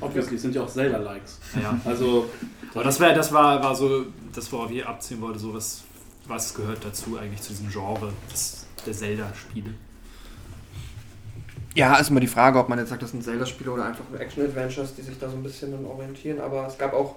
Obviously 0.00 0.38
sind 0.38 0.54
ja 0.54 0.62
auch 0.62 0.68
Zelda-Likes. 0.68 1.38
Ja. 1.62 1.78
Also, 1.84 2.30
Aber 2.74 2.84
das, 2.84 2.98
wär, 3.00 3.14
das 3.14 3.32
war, 3.32 3.62
war 3.62 3.74
so, 3.74 4.06
das 4.34 4.50
worauf 4.52 4.70
ich 4.70 4.84
abziehen 4.84 5.20
wollte, 5.20 5.38
so 5.38 5.52
was, 5.52 5.84
was 6.26 6.54
gehört 6.54 6.84
dazu 6.84 7.18
eigentlich 7.18 7.42
zu 7.42 7.50
diesem 7.50 7.70
Genre 7.70 8.12
des, 8.32 8.66
der 8.86 8.94
Zelda-Spiele. 8.94 9.74
Ja, 11.74 11.96
ist 11.96 12.08
immer 12.08 12.20
die 12.20 12.26
Frage, 12.26 12.58
ob 12.58 12.70
man 12.70 12.78
jetzt 12.78 12.88
sagt, 12.88 13.02
das 13.02 13.10
sind 13.10 13.22
Zelda-Spiele 13.22 13.70
oder 13.70 13.84
einfach 13.84 14.04
Action-Adventures, 14.18 14.94
die 14.94 15.02
sich 15.02 15.18
da 15.18 15.28
so 15.28 15.36
ein 15.36 15.42
bisschen 15.42 15.72
dann 15.72 15.84
orientieren. 15.84 16.40
Aber 16.40 16.66
es 16.66 16.78
gab 16.78 16.94
auch, 16.94 17.16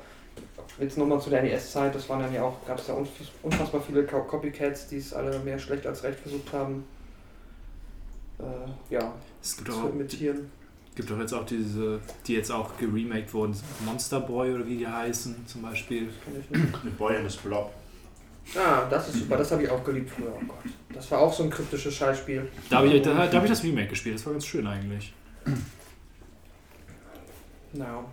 jetzt 0.80 0.98
nochmal 0.98 1.20
zu 1.22 1.30
der 1.30 1.42
NES-Zeit, 1.44 1.94
das 1.96 2.08
waren 2.10 2.22
dann 2.22 2.34
ja 2.34 2.44
auch, 2.44 2.66
gab 2.66 2.80
es 2.80 2.88
ja 2.88 2.94
unfass- 2.96 3.32
unfassbar 3.44 3.82
viele 3.82 4.06
Co- 4.06 4.24
Copycats, 4.24 4.88
die 4.88 4.98
es 4.98 5.14
alle 5.14 5.38
mehr 5.40 5.60
schlecht 5.60 5.86
als 5.88 6.04
recht 6.04 6.20
versucht 6.20 6.52
haben, 6.54 6.84
äh, 8.40 8.94
ja, 8.94 9.14
Es 9.42 9.58
gibt 9.58 9.72
zu 9.72 9.78
auch, 9.80 9.90
imitieren. 9.90 10.50
gibt 10.96 11.12
auch 11.12 11.20
jetzt 11.20 11.34
auch 11.34 11.46
diese, 11.46 12.00
die 12.26 12.34
jetzt 12.36 12.52
auch 12.52 12.78
geremaked 12.78 13.34
wurden, 13.34 13.56
Monster 13.86 14.22
Boy 14.22 14.54
oder 14.54 14.66
wie 14.66 14.78
die 14.78 14.88
heißen 14.88 15.46
zum 15.48 15.62
Beispiel. 15.62 16.10
Kenn 16.24 16.40
ich 16.40 16.50
nicht. 16.50 16.84
Mit 16.84 16.98
Boy 16.98 17.16
and 17.18 17.26
his 17.26 17.36
Blob. 17.38 17.72
Ah, 18.56 18.88
das 18.90 19.10
ist 19.10 19.20
super, 19.20 19.38
das 19.38 19.52
habe 19.52 19.64
ich 19.64 19.70
auch 19.70 19.84
geliebt 19.84 20.10
früher. 20.10 20.34
Oh 20.36 20.44
Gott. 20.48 20.74
Das 20.94 21.12
war 21.12 21.20
auch 21.20 21.32
so 21.32 21.44
ein 21.44 21.50
kryptisches 21.52 21.94
Scheißspiel. 21.94 22.48
Da 22.70 22.78
habe 22.78 22.88
ich, 22.88 23.02
da, 23.04 23.14
da 23.28 23.38
hab 23.38 23.44
ich 23.44 23.50
das 23.50 23.62
Remake 23.64 23.90
gespielt, 23.90 24.16
das 24.16 24.26
war 24.26 24.34
ganz 24.34 24.46
schön 24.46 24.66
eigentlich. 24.66 25.14
Naja. 27.74 28.04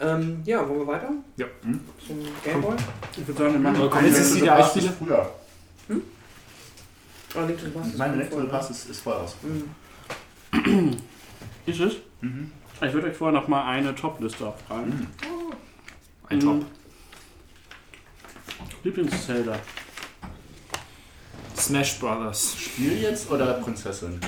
Ähm, 0.00 0.42
ja, 0.44 0.68
wollen 0.68 0.80
wir 0.80 0.86
weiter? 0.86 1.10
Ja. 1.36 1.46
Hm? 1.62 1.80
Zum 2.06 2.18
Gameboy? 2.44 2.74
ich 3.12 3.26
würde 3.26 3.38
sagen, 3.40 3.52
wir 3.54 3.60
machen 3.60 3.76
Aber 3.76 3.90
komm, 3.90 4.04
jetzt 4.04 4.18
ist 4.18 4.36
die 4.36 4.40
Pass 4.46 4.70
Spiele. 4.70 4.86
ist 4.86 4.98
früher. 4.98 5.30
Ah, 7.36 7.44
Link 7.46 7.58
to 7.58 7.64
the 7.64 7.70
Past 7.72 7.88
ist 7.90 7.98
Mein 7.98 8.28
vorher, 8.28 8.48
Pass 8.48 8.70
ist, 8.70 8.90
ist 8.90 9.00
voll 9.00 9.14
aus. 9.14 9.34
Mhm. 9.42 10.96
Ist 11.66 11.80
es? 11.80 11.94
Mhm. 12.20 12.52
Ich 12.80 12.92
würde 12.92 13.08
euch 13.08 13.16
vorher 13.16 13.40
noch 13.40 13.48
mal 13.48 13.64
eine 13.66 13.94
Top-Liste 13.94 14.46
abfragen. 14.46 14.90
Mhm. 14.90 15.06
Ein 16.28 16.40
Top. 16.40 16.56
Mhm. 16.56 16.66
Lieblings-Zelda. 18.84 19.58
Smash 21.56 21.98
Brothers. 21.98 22.56
Spiel 22.56 23.00
jetzt 23.00 23.30
oder 23.30 23.54
Prinzessin? 23.54 24.20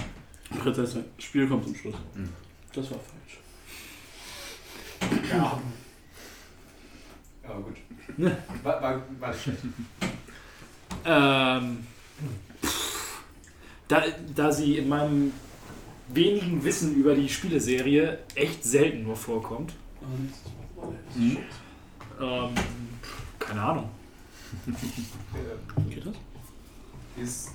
Prinzessin. 0.60 1.04
Spiel 1.18 1.46
kommt 1.46 1.64
zum 1.64 1.74
Schluss. 1.74 1.94
Mhm. 2.14 2.30
Das 2.72 2.90
war 2.90 2.98
falsch. 2.98 3.15
Ja. 5.30 5.60
Aber 7.42 7.60
gut. 7.60 7.76
War, 8.62 8.82
war, 8.82 9.02
war 9.20 9.30
nicht 9.30 9.42
schlecht. 9.42 9.58
Ähm, 11.04 11.86
da, 13.88 14.02
da 14.34 14.52
sie 14.52 14.78
in 14.78 14.88
meinem 14.88 15.32
wenigen 16.08 16.64
Wissen 16.64 16.94
über 16.94 17.14
die 17.14 17.28
Spieleserie 17.28 18.18
echt 18.34 18.64
selten 18.64 19.04
nur 19.04 19.16
vorkommt. 19.16 19.72
Mhm. 21.14 21.38
Ähm, 22.20 22.54
keine 23.38 23.62
Ahnung. 23.62 23.90
Geht 25.88 26.06
das? 26.06 26.14
Ist, 27.22 27.50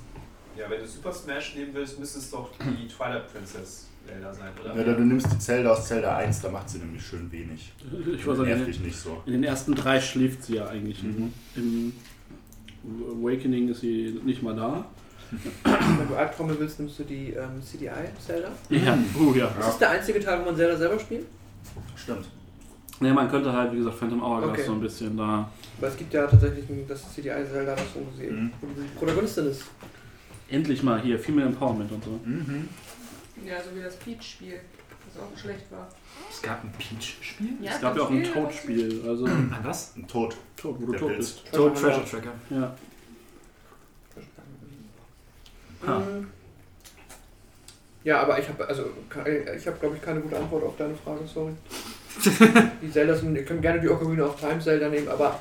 ja, 0.57 0.69
wenn 0.69 0.79
du 0.79 0.87
Super 0.87 1.13
Smash 1.13 1.55
nehmen 1.55 1.73
willst, 1.73 1.99
müsste 1.99 2.19
es 2.19 2.31
doch 2.31 2.51
die 2.59 2.87
Twilight 2.87 3.31
Princess 3.31 3.87
Zelda 4.07 4.33
sein, 4.33 4.49
oder? 4.63 4.75
Ja, 4.87 4.93
du 4.93 5.01
nimmst 5.05 5.31
die 5.31 5.39
Zelda 5.39 5.71
aus 5.71 5.87
Zelda 5.87 6.17
1, 6.17 6.41
da 6.41 6.49
macht 6.49 6.69
sie 6.69 6.79
nämlich 6.79 7.05
schön 7.05 7.31
wenig. 7.31 7.71
Ich 8.15 8.25
weiß 8.27 8.37
Nervt 8.39 8.67
nicht. 8.67 8.79
dich 8.79 8.85
nicht 8.87 8.97
so. 8.97 9.21
In 9.25 9.33
den 9.33 9.43
ersten 9.43 9.73
drei 9.75 9.99
schläft 10.01 10.43
sie 10.43 10.55
ja 10.55 10.67
eigentlich. 10.67 11.01
Mhm. 11.03 11.31
Im 11.55 11.93
Awakening 13.21 13.69
ist 13.69 13.81
sie 13.81 14.19
nicht 14.23 14.41
mal 14.41 14.55
da. 14.55 14.85
Wenn 15.63 16.07
du 16.09 16.15
Albträume 16.15 16.59
willst, 16.59 16.79
nimmst 16.79 16.99
du 16.99 17.03
die 17.03 17.29
ähm, 17.31 17.61
CDI 17.63 17.89
Zelda. 18.19 18.49
Ja, 18.69 18.97
oh 19.19 19.33
ja. 19.33 19.49
Das 19.57 19.69
ist 19.69 19.79
der 19.79 19.91
einzige 19.91 20.19
Teil, 20.19 20.39
wo 20.41 20.45
man 20.45 20.55
Zelda 20.55 20.75
selber 20.75 20.99
spielt. 20.99 21.25
Stimmt. 21.95 22.27
Ne, 22.99 23.13
man 23.13 23.29
könnte 23.31 23.51
halt, 23.51 23.71
wie 23.71 23.77
gesagt, 23.77 23.95
Phantom 23.97 24.21
Hourglass 24.21 24.51
Okay. 24.51 24.63
so 24.65 24.73
ein 24.73 24.81
bisschen 24.81 25.15
da. 25.17 25.49
Aber 25.77 25.87
es 25.87 25.97
gibt 25.97 26.13
ja 26.13 26.27
tatsächlich 26.27 26.69
ein- 26.69 26.85
das 26.87 27.13
CDI 27.13 27.45
Zelda, 27.49 27.75
das 27.75 27.85
wo 27.95 28.05
sie 28.17 28.27
Mhm. 28.29 28.51
wo 28.61 28.67
die 28.67 28.87
Protagonistin 28.99 29.47
ist. 29.47 29.63
Endlich 30.49 30.83
mal 30.83 31.01
hier, 31.01 31.17
Female 31.17 31.47
Empowerment 31.47 31.91
und 31.93 32.03
so. 32.03 32.19
Mhm. 32.25 32.67
Ja, 33.45 33.61
so 33.61 33.75
wie 33.75 33.81
das 33.81 33.95
Peach-Spiel. 33.97 34.59
das 35.13 35.21
auch 35.23 35.37
schlecht 35.37 35.71
war. 35.71 35.87
Es 36.29 36.41
gab 36.41 36.63
ein 36.63 36.71
Peach-Spiel? 36.77 37.53
Ja, 37.61 37.71
es 37.71 37.81
gab 37.81 37.95
ja 37.97 38.03
auch 38.03 38.09
ein 38.11 38.23
Spiel, 38.23 38.33
Toad-Spiel, 38.33 39.03
also 39.07 39.25
An 39.25 39.57
was? 39.63 39.93
Ein 39.95 40.07
Tod. 40.07 40.35
Toad, 40.55 40.75
wo 40.79 40.85
du 40.85 40.91
Der 40.91 40.99
tot 40.99 41.09
Pilz. 41.09 41.31
bist. 41.31 41.53
Toad 41.53 41.75
Treasure 41.77 42.05
Tracker. 42.05 42.31
Ja. 42.49 42.75
Ha. 45.87 45.99
Mhm. 45.99 46.27
Ja, 48.03 48.21
aber 48.21 48.39
ich 48.39 48.47
habe 48.47 48.67
also 48.67 48.85
ich 49.57 49.67
habe 49.67 49.77
glaube 49.79 49.95
ich 49.95 50.01
keine 50.01 50.21
gute 50.21 50.37
Antwort 50.37 50.63
auf 50.63 50.77
deine 50.77 50.95
Frage, 50.95 51.21
sorry. 51.27 51.53
die 52.81 52.91
Zelda 52.91 53.15
sind, 53.15 53.35
ihr 53.35 53.45
könnt 53.45 53.61
gerne 53.61 53.79
die 53.79 53.89
Ocarina 53.89 54.25
of 54.25 54.39
Time 54.39 54.59
Zelda 54.59 54.89
nehmen, 54.89 55.07
aber 55.07 55.39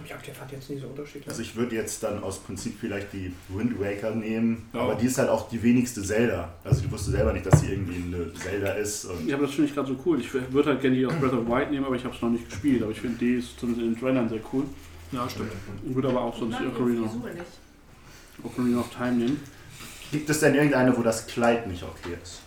ich 0.00 0.08
glaube, 0.08 0.22
der 0.24 0.34
fand 0.34 0.52
jetzt 0.52 0.70
nicht 0.70 0.80
so 0.80 0.88
unterschiedlich. 0.88 1.28
Also 1.28 1.42
ich 1.42 1.54
würde 1.54 1.74
jetzt 1.76 2.02
dann 2.02 2.22
aus 2.22 2.38
Prinzip 2.38 2.76
vielleicht 2.80 3.12
die 3.12 3.32
Wind 3.48 3.78
Waker 3.78 4.14
nehmen, 4.14 4.68
Oh. 4.72 4.78
aber 4.78 4.94
die 4.94 5.06
ist 5.06 5.18
halt 5.18 5.28
auch 5.28 5.48
die 5.50 5.62
wenigste 5.62 6.02
Zelda. 6.02 6.52
Also 6.64 6.82
ich 6.84 6.90
wusste 6.90 7.10
selber 7.10 7.32
nicht, 7.32 7.44
dass 7.44 7.60
sie 7.60 7.66
irgendwie 7.72 7.96
eine 7.96 8.32
Zelda 8.32 8.72
ist. 8.72 9.04
Und 9.04 9.28
Ja, 9.28 9.36
aber 9.36 9.46
das 9.46 9.54
finde 9.54 9.68
ich 9.68 9.74
gerade 9.74 9.88
so 9.88 9.96
cool. 10.06 10.18
Ich 10.20 10.32
würde 10.32 10.70
halt 10.70 10.80
gerne 10.80 10.96
die 10.96 11.04
aus 11.06 11.14
Breath 11.14 11.34
of 11.34 11.46
Wild 11.46 11.70
nehmen, 11.70 11.84
aber 11.84 11.96
ich 11.96 12.04
habe 12.04 12.14
es 12.14 12.22
noch 12.22 12.30
nicht 12.30 12.48
gespielt. 12.48 12.82
Aber 12.82 12.92
ich 12.92 13.00
finde 13.00 13.18
die 13.18 13.34
ist 13.34 13.58
zumindest 13.60 13.86
in 13.86 13.92
den 13.94 14.00
Trailern 14.00 14.28
sehr 14.28 14.40
cool. 14.52 14.64
Ja, 15.12 15.28
stimmt. 15.28 15.52
Ich 15.86 15.94
würde 15.94 16.08
aber 16.08 16.22
auch 16.22 16.38
sonst 16.38 16.58
die 16.58 16.66
Ocarina. 16.66 17.10
Ocarina 18.42 18.80
of 18.80 18.88
Time 18.94 19.12
nehmen. 19.12 19.40
gibt 20.10 20.28
es 20.30 20.40
denn 20.40 20.54
irgendeine, 20.54 20.96
wo 20.96 21.02
das 21.02 21.26
Kleid 21.26 21.66
nicht 21.66 21.82
okay 21.82 22.16
ist? 22.22 22.40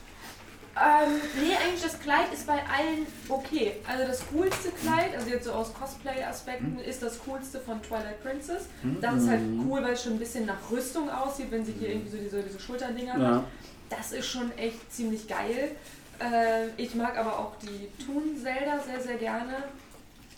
Ähm, 0.77 1.21
nee, 1.41 1.55
eigentlich 1.55 1.83
das 1.83 1.99
Kleid 1.99 2.33
ist 2.33 2.45
bei 2.45 2.53
allen 2.53 3.07
okay. 3.29 3.77
Also 3.87 4.05
das 4.05 4.23
coolste 4.27 4.71
Kleid, 4.71 5.15
also 5.15 5.29
jetzt 5.29 5.45
so 5.45 5.53
aus 5.53 5.73
Cosplay-Aspekten, 5.73 6.79
ist 6.79 7.01
das 7.01 7.19
coolste 7.19 7.61
von 7.61 7.81
Twilight 7.81 8.21
Princess. 8.21 8.63
Das 8.99 9.23
ist 9.23 9.29
halt 9.29 9.41
cool, 9.65 9.81
weil 9.83 9.93
es 9.93 10.03
schon 10.03 10.13
ein 10.13 10.19
bisschen 10.19 10.45
nach 10.45 10.69
Rüstung 10.69 11.09
aussieht, 11.09 11.49
wenn 11.49 11.65
sie 11.65 11.73
hier 11.73 11.89
irgendwie 11.89 12.09
so 12.09 12.17
diese, 12.17 12.43
diese 12.43 12.59
Schulterdinger 12.59 13.13
hat. 13.13 13.21
Ja. 13.21 13.43
Das 13.89 14.11
ist 14.11 14.27
schon 14.27 14.51
echt 14.57 14.91
ziemlich 14.91 15.27
geil. 15.27 15.71
Äh, 16.19 16.67
ich 16.75 16.93
mag 16.95 17.17
aber 17.17 17.39
auch 17.39 17.53
die 17.61 17.89
Toon 18.03 18.35
Zelda 18.41 18.79
sehr, 18.79 19.01
sehr 19.01 19.15
gerne, 19.15 19.63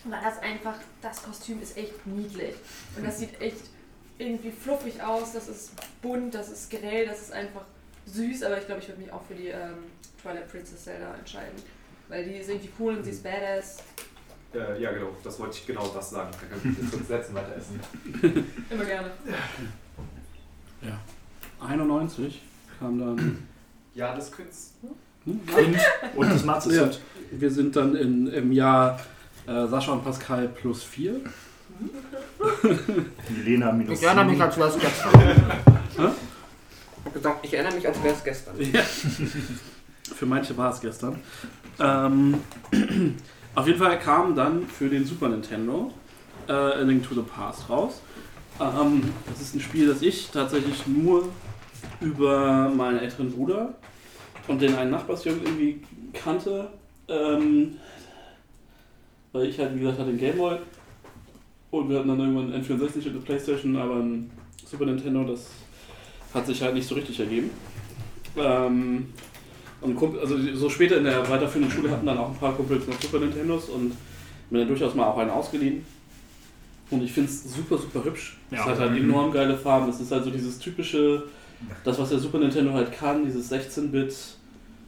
weil 0.03 0.21
das 0.23 0.39
einfach, 0.39 0.75
das 1.01 1.23
Kostüm 1.23 1.61
ist 1.61 1.77
echt 1.77 2.05
niedlich. 2.05 2.55
Und 2.95 3.07
das 3.07 3.19
sieht 3.19 3.39
echt 3.41 3.61
irgendwie 4.19 4.51
fluffig 4.51 5.01
aus, 5.01 5.33
das 5.33 5.47
ist 5.47 5.71
bunt, 6.01 6.33
das 6.33 6.49
ist 6.49 6.69
grell, 6.69 7.05
das 7.07 7.21
ist 7.21 7.31
einfach 7.31 7.61
süß, 8.05 8.43
aber 8.43 8.57
ich 8.57 8.65
glaube, 8.65 8.81
ich 8.81 8.87
würde 8.87 9.01
mich 9.01 9.11
auch 9.11 9.23
für 9.23 9.35
die 9.35 9.47
ähm, 9.47 9.83
Twilight 10.27 10.51
Princess 10.51 10.83
Zelda 10.83 11.15
entscheiden. 11.15 11.55
Weil 12.09 12.25
die 12.25 12.35
ist 12.35 12.49
irgendwie 12.49 12.69
cool 12.79 12.95
und 12.97 13.03
sie 13.03 13.11
ist 13.11 13.23
badass. 13.23 13.77
Äh, 14.53 14.81
ja, 14.81 14.91
genau, 14.91 15.15
das 15.23 15.39
wollte 15.39 15.57
ich 15.57 15.65
genau 15.67 15.87
das 15.87 16.09
sagen. 16.09 16.31
Kann 16.31 16.71
ich 16.71 16.77
jetzt 16.79 16.89
fünf 16.93 17.07
Sätzen 17.07 17.35
weiter 17.35 17.55
essen. 17.55 17.79
Immer 18.69 18.85
gerne. 18.85 19.11
91 21.59 22.41
kam 22.79 22.99
dann. 22.99 23.47
Ja, 23.95 24.15
das 24.15 24.31
Künst. 24.31 24.73
Hm? 25.25 25.39
Und, 25.55 25.77
und 26.15 26.29
das 26.29 26.43
Matze 26.45 26.73
Ja. 26.75 26.83
sind. 26.83 26.99
Wir 27.31 27.51
sind 27.51 27.75
dann 27.75 27.95
in, 27.95 28.27
im 28.27 28.51
Jahr 28.51 28.99
äh, 29.47 29.67
Sascha 29.67 29.91
und 29.93 30.03
Pascal 30.03 30.47
plus 30.49 30.83
4. 30.83 31.19
Milena 33.29 33.71
minus 33.73 33.99
Ich 33.99 34.05
erinnere 34.05 34.25
mich, 34.25 34.41
als 34.41 34.57
wäre 34.57 34.69
es 34.69 34.79
gestern. 34.79 35.11
Ich 37.07 37.09
habe 37.09 37.19
gesagt, 37.19 37.45
ich 37.45 37.53
erinnere 37.53 37.73
mich, 37.75 37.87
als 37.87 38.03
wäre 38.03 38.13
es 38.13 38.23
gestern. 38.23 38.55
Ja. 38.59 38.83
Für 40.13 40.25
manche 40.25 40.55
war 40.57 40.71
es 40.71 40.81
gestern. 40.81 41.19
Ähm, 41.79 42.35
auf 43.55 43.67
jeden 43.67 43.79
Fall 43.79 43.99
kam 43.99 44.35
dann 44.35 44.67
für 44.67 44.89
den 44.89 45.05
Super 45.05 45.29
Nintendo 45.29 45.91
äh, 46.47 46.51
A 46.51 46.81
Link 46.81 47.07
to 47.07 47.15
the 47.15 47.21
Past 47.21 47.69
raus. 47.69 48.01
Ähm, 48.59 49.01
das 49.27 49.41
ist 49.41 49.55
ein 49.55 49.61
Spiel, 49.61 49.87
das 49.87 50.01
ich 50.01 50.29
tatsächlich 50.29 50.87
nur 50.87 51.29
über 52.01 52.69
meinen 52.69 52.99
älteren 52.99 53.31
Bruder 53.31 53.75
und 54.47 54.61
den 54.61 54.75
einen 54.75 54.91
Nachbarsjungen 54.91 55.41
irgendwie 55.43 55.81
kannte. 56.13 56.69
Ähm, 57.07 57.77
weil 59.31 59.47
ich 59.47 59.59
halt, 59.59 59.75
wie 59.75 59.79
gesagt, 59.79 59.99
hatte 59.99 60.09
den 60.09 60.19
Gameboy 60.19 60.57
und 61.71 61.89
wir 61.89 61.99
hatten 61.99 62.07
dann 62.07 62.19
irgendwann 62.19 62.53
ein 62.53 62.63
N64 62.63 62.95
und 62.95 63.07
eine 63.07 63.19
Playstation, 63.19 63.75
aber 63.75 63.95
ein 63.97 64.31
Super 64.65 64.85
Nintendo, 64.85 65.23
das 65.23 65.47
hat 66.33 66.45
sich 66.45 66.61
halt 66.61 66.73
nicht 66.73 66.87
so 66.87 66.95
richtig 66.95 67.19
ergeben. 67.19 67.51
Ähm, 68.35 69.07
und 69.81 69.95
Kumpel, 69.95 70.19
also 70.19 70.37
so 70.55 70.69
später 70.69 70.97
in 70.97 71.03
der 71.03 71.27
weiterführenden 71.29 71.71
Schule 71.71 71.91
hatten 71.91 72.05
dann 72.05 72.17
auch 72.17 72.29
ein 72.29 72.37
paar 72.37 72.53
Kumpels 72.55 72.87
noch 72.87 72.99
Super 73.01 73.19
Nintendos 73.19 73.69
und 73.69 73.93
mir 74.49 74.59
dann 74.59 74.67
durchaus 74.67 74.95
mal 74.95 75.05
auch 75.05 75.17
einen 75.17 75.29
ausgeliehen. 75.29 75.85
Und 76.89 77.03
ich 77.03 77.11
finde 77.11 77.29
es 77.29 77.53
super, 77.53 77.77
super 77.77 78.03
hübsch. 78.05 78.37
Es 78.49 78.57
Ja. 78.59 78.65
hat 78.65 78.79
halt 78.79 78.91
Mhm. 78.91 79.09
enorm 79.09 79.31
geile 79.31 79.57
Farben. 79.57 79.89
Es 79.89 79.99
ist 79.99 80.11
halt 80.11 80.23
so 80.23 80.29
dieses 80.31 80.57
typische, 80.57 81.23
das 81.83 81.99
was 81.99 82.09
der 82.09 82.19
Super 82.19 82.39
Nintendo 82.39 82.71
halt 82.73 82.91
kann, 82.93 83.25
dieses 83.25 83.49
16-Bit. 83.51 84.15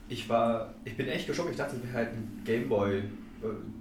Ich 0.07 0.27
war, 0.29 0.73
ich 0.85 0.95
bin 0.95 1.07
echt 1.07 1.27
geschockt. 1.27 1.51
Ich 1.51 1.57
dachte, 1.57 1.75
es 1.75 1.83
wäre 1.83 1.93
halt 1.93 2.09
ein 2.13 2.41
Gameboy, 2.45 2.97
äh, 2.99 3.01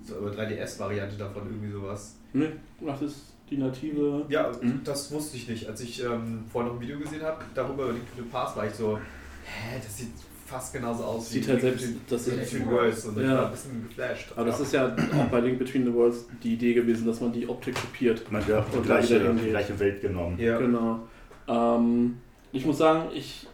so 0.04 0.18
eine 0.18 0.30
3DS-Variante 0.34 1.16
davon, 1.16 1.42
irgendwie 1.46 1.70
sowas. 1.72 2.16
Ne, 2.32 2.52
das 2.84 3.00
ist 3.02 3.20
die 3.48 3.56
native. 3.56 4.26
Ja, 4.28 4.50
Mhm. 4.60 4.80
das 4.84 5.10
wusste 5.12 5.36
ich 5.38 5.48
nicht. 5.48 5.66
Als 5.68 5.80
ich 5.80 6.02
ähm, 6.04 6.44
vorhin 6.52 6.68
noch 6.70 6.76
ein 6.78 6.82
Video 6.82 6.98
gesehen 6.98 7.22
habe, 7.22 7.42
darüber 7.54 7.86
to 7.88 7.94
the 8.16 8.22
Past, 8.30 8.56
war 8.56 8.66
ich 8.66 8.74
so, 8.74 8.98
hä, 8.98 9.80
das 9.82 9.96
sieht 9.96 10.08
fast 10.48 10.72
genauso 10.72 11.04
aus 11.04 11.30
Sieht 11.30 11.46
wie 11.46 11.50
halt 11.52 11.60
selbst- 11.60 11.86
das 12.08 12.24
to 12.24 12.30
the 12.30 12.66
Worlds. 12.66 13.04
Und 13.06 13.18
ich 13.18 13.24
Ja. 13.26 13.34
war 13.36 13.44
ein 13.46 13.50
bisschen 13.52 13.86
geflasht. 13.88 14.32
Aber 14.34 14.46
das 14.46 14.60
ist 14.60 14.72
ja 14.72 14.86
auch 15.16 15.24
bei 15.30 15.40
Link 15.40 15.58
Between 15.58 15.84
the 15.84 15.92
Worlds 15.92 16.26
die 16.42 16.54
Idee 16.54 16.74
gewesen, 16.74 17.06
dass 17.06 17.20
man 17.20 17.32
die 17.32 17.48
Optik 17.48 17.74
kopiert. 17.74 18.30
Man 18.32 18.40
hat 18.42 18.48
ja 18.48 18.60
auch 18.60 18.64
die 18.72 18.76
Und 18.78 18.86
gleiche, 18.86 19.18
die 19.34 19.50
gleiche 19.50 19.78
Welt 19.78 20.00
genommen. 20.00 20.38
ja. 20.38 20.58
Genau. 20.58 21.00
Ähm, 21.46 22.18
ich 22.52 22.64
muss 22.64 22.78
sagen, 22.78 23.10
ich, 23.14 23.46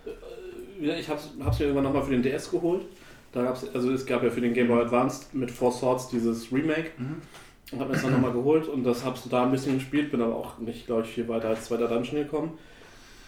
äh, 0.81 0.99
ich 1.01 1.09
habe 1.09 1.19
es 1.21 1.59
mir 1.59 1.65
irgendwann 1.67 1.85
nochmal 1.85 2.03
für 2.03 2.13
den 2.13 2.23
DS 2.23 2.51
geholt. 2.51 2.83
Da 3.33 3.43
gab's, 3.43 3.67
also 3.75 3.91
es 3.93 4.07
gab 4.07 4.23
ja 4.23 4.31
für 4.31 4.41
den 4.41 4.55
Game 4.55 4.69
Boy 4.69 4.81
Advanced 4.83 5.35
mit 5.35 5.51
Four 5.51 5.73
Swords 5.73 6.09
dieses 6.09 6.53
Remake. 6.53 6.91
Mhm. 6.99 7.17
Und 7.73 7.81
habe 7.81 7.89
mir 7.91 7.95
das 7.95 8.03
dann 8.05 8.13
nochmal 8.13 8.33
geholt 8.33 8.69
und 8.69 8.85
das 8.85 9.05
habe 9.05 9.19
da 9.31 9.45
ein 9.45 9.51
bisschen 9.51 9.75
gespielt, 9.79 10.11
bin 10.13 10.21
aber 10.21 10.37
auch 10.37 10.59
nicht, 10.59 10.87
glaube 10.87 11.03
ich, 11.03 11.09
viel 11.09 11.27
weiter 11.29 11.49
als 11.49 11.65
zweiter 11.65 11.89
Dungeon 11.89 12.23
gekommen. 12.23 12.59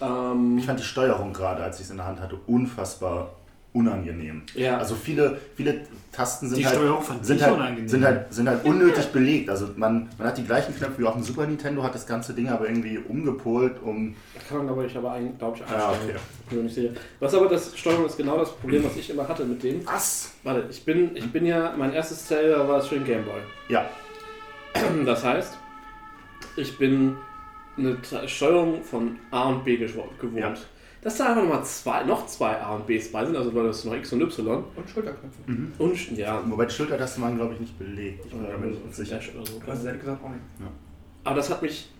Ähm, 0.00 0.58
Ich 0.58 0.66
fand 0.66 0.78
die 0.78 0.84
Steuerung 0.84 1.32
gerade, 1.32 1.62
als 1.62 1.78
ich 1.78 1.86
es 1.86 1.90
in 1.90 1.96
der 1.96 2.06
Hand 2.06 2.20
hatte, 2.20 2.36
unfassbar 2.46 3.35
unangenehm. 3.76 4.42
ja, 4.54 4.78
Also 4.78 4.94
viele, 4.94 5.38
viele 5.54 5.82
Tasten 6.12 6.48
sind 6.48 6.58
Die 6.58 6.66
halt, 6.66 6.78
sind 7.22 7.42
halt, 7.42 7.54
unangenehm. 7.54 7.88
sind 7.88 8.04
halt, 8.04 8.32
sind 8.32 8.48
halt 8.48 8.64
unnötig 8.64 9.06
belegt. 9.12 9.50
Also 9.50 9.68
man, 9.76 10.08
man 10.16 10.28
hat 10.28 10.38
die 10.38 10.44
gleichen 10.44 10.74
Knöpfe 10.74 10.98
wie 11.02 11.04
auf 11.04 11.12
dem 11.14 11.22
Super 11.22 11.46
Nintendo, 11.46 11.82
hat 11.82 11.94
das 11.94 12.06
ganze 12.06 12.32
Ding 12.32 12.48
aber 12.48 12.66
irgendwie 12.68 12.98
umgepolt, 12.98 13.74
um... 13.82 14.16
kann 14.48 14.58
man 14.58 14.66
glaube 14.66 14.86
ich 14.86 14.96
aber, 14.96 15.12
ein- 15.12 15.36
glaub 15.38 15.54
ich, 15.56 15.60
Ja, 15.70 15.90
einstellen. 15.90 16.18
okay. 16.46 16.56
Mir 16.56 16.62
nicht 16.62 16.74
sicher. 16.74 16.90
Was 17.20 17.34
aber 17.34 17.48
das 17.48 17.76
Steuerung 17.78 18.06
ist 18.06 18.16
genau 18.16 18.38
das 18.38 18.50
Problem, 18.56 18.82
was 18.84 18.96
ich 18.96 19.10
immer 19.10 19.28
hatte 19.28 19.44
mit 19.44 19.62
dem. 19.62 19.86
Was? 19.86 20.32
Warte, 20.42 20.64
ich 20.70 20.84
bin, 20.84 21.14
ich 21.14 21.30
bin 21.30 21.44
ja, 21.44 21.74
mein 21.76 21.92
erstes 21.92 22.24
Zelda 22.26 22.66
war 22.66 22.78
es 22.78 22.86
für 22.86 22.94
den 22.96 23.04
Game 23.04 23.24
Boy. 23.24 23.40
Ja, 23.68 23.88
Das 25.04 25.22
heißt, 25.24 25.56
ich 26.56 26.78
bin 26.78 27.16
eine 27.76 27.98
Steuerung 28.26 28.82
von 28.82 29.16
A 29.30 29.50
und 29.50 29.64
B 29.64 29.76
gewo- 29.76 30.08
gewohnt. 30.18 30.38
Ja. 30.40 30.54
Dass 31.06 31.18
da 31.18 31.28
einfach 31.28 31.42
nochmal 31.42 31.64
zwei, 31.64 32.02
noch 32.02 32.26
zwei 32.26 32.60
A 32.60 32.74
und 32.74 32.88
Bs 32.88 33.12
bei 33.12 33.24
sind, 33.24 33.36
also 33.36 33.54
weil 33.54 33.68
das 33.68 33.84
noch 33.84 33.94
X 33.94 34.12
und 34.12 34.22
Y. 34.22 34.64
Und 34.74 34.90
Schulterknöpfe. 34.90 35.38
Und 35.78 36.18
ja, 36.18 36.42
wobei 36.46 36.66
die 36.66 36.74
Schultertasten 36.74 37.22
waren, 37.22 37.36
glaube 37.36 37.54
ich, 37.54 37.60
nicht 37.60 37.78
belegt. 37.78 38.24
Ich 38.26 38.32
bin 38.32 38.42
mir 38.42 38.66
nicht 38.66 38.92
sicher. 38.92 39.20
So. 39.20 39.62
Hast 39.68 39.84
ehrlich 39.84 40.00
gesagt 40.00 40.24
auch 40.24 40.30
nicht. 40.30 40.40
Aber 41.22 41.36
das 41.36 41.48
hat 41.48 41.62
mich 41.62 41.92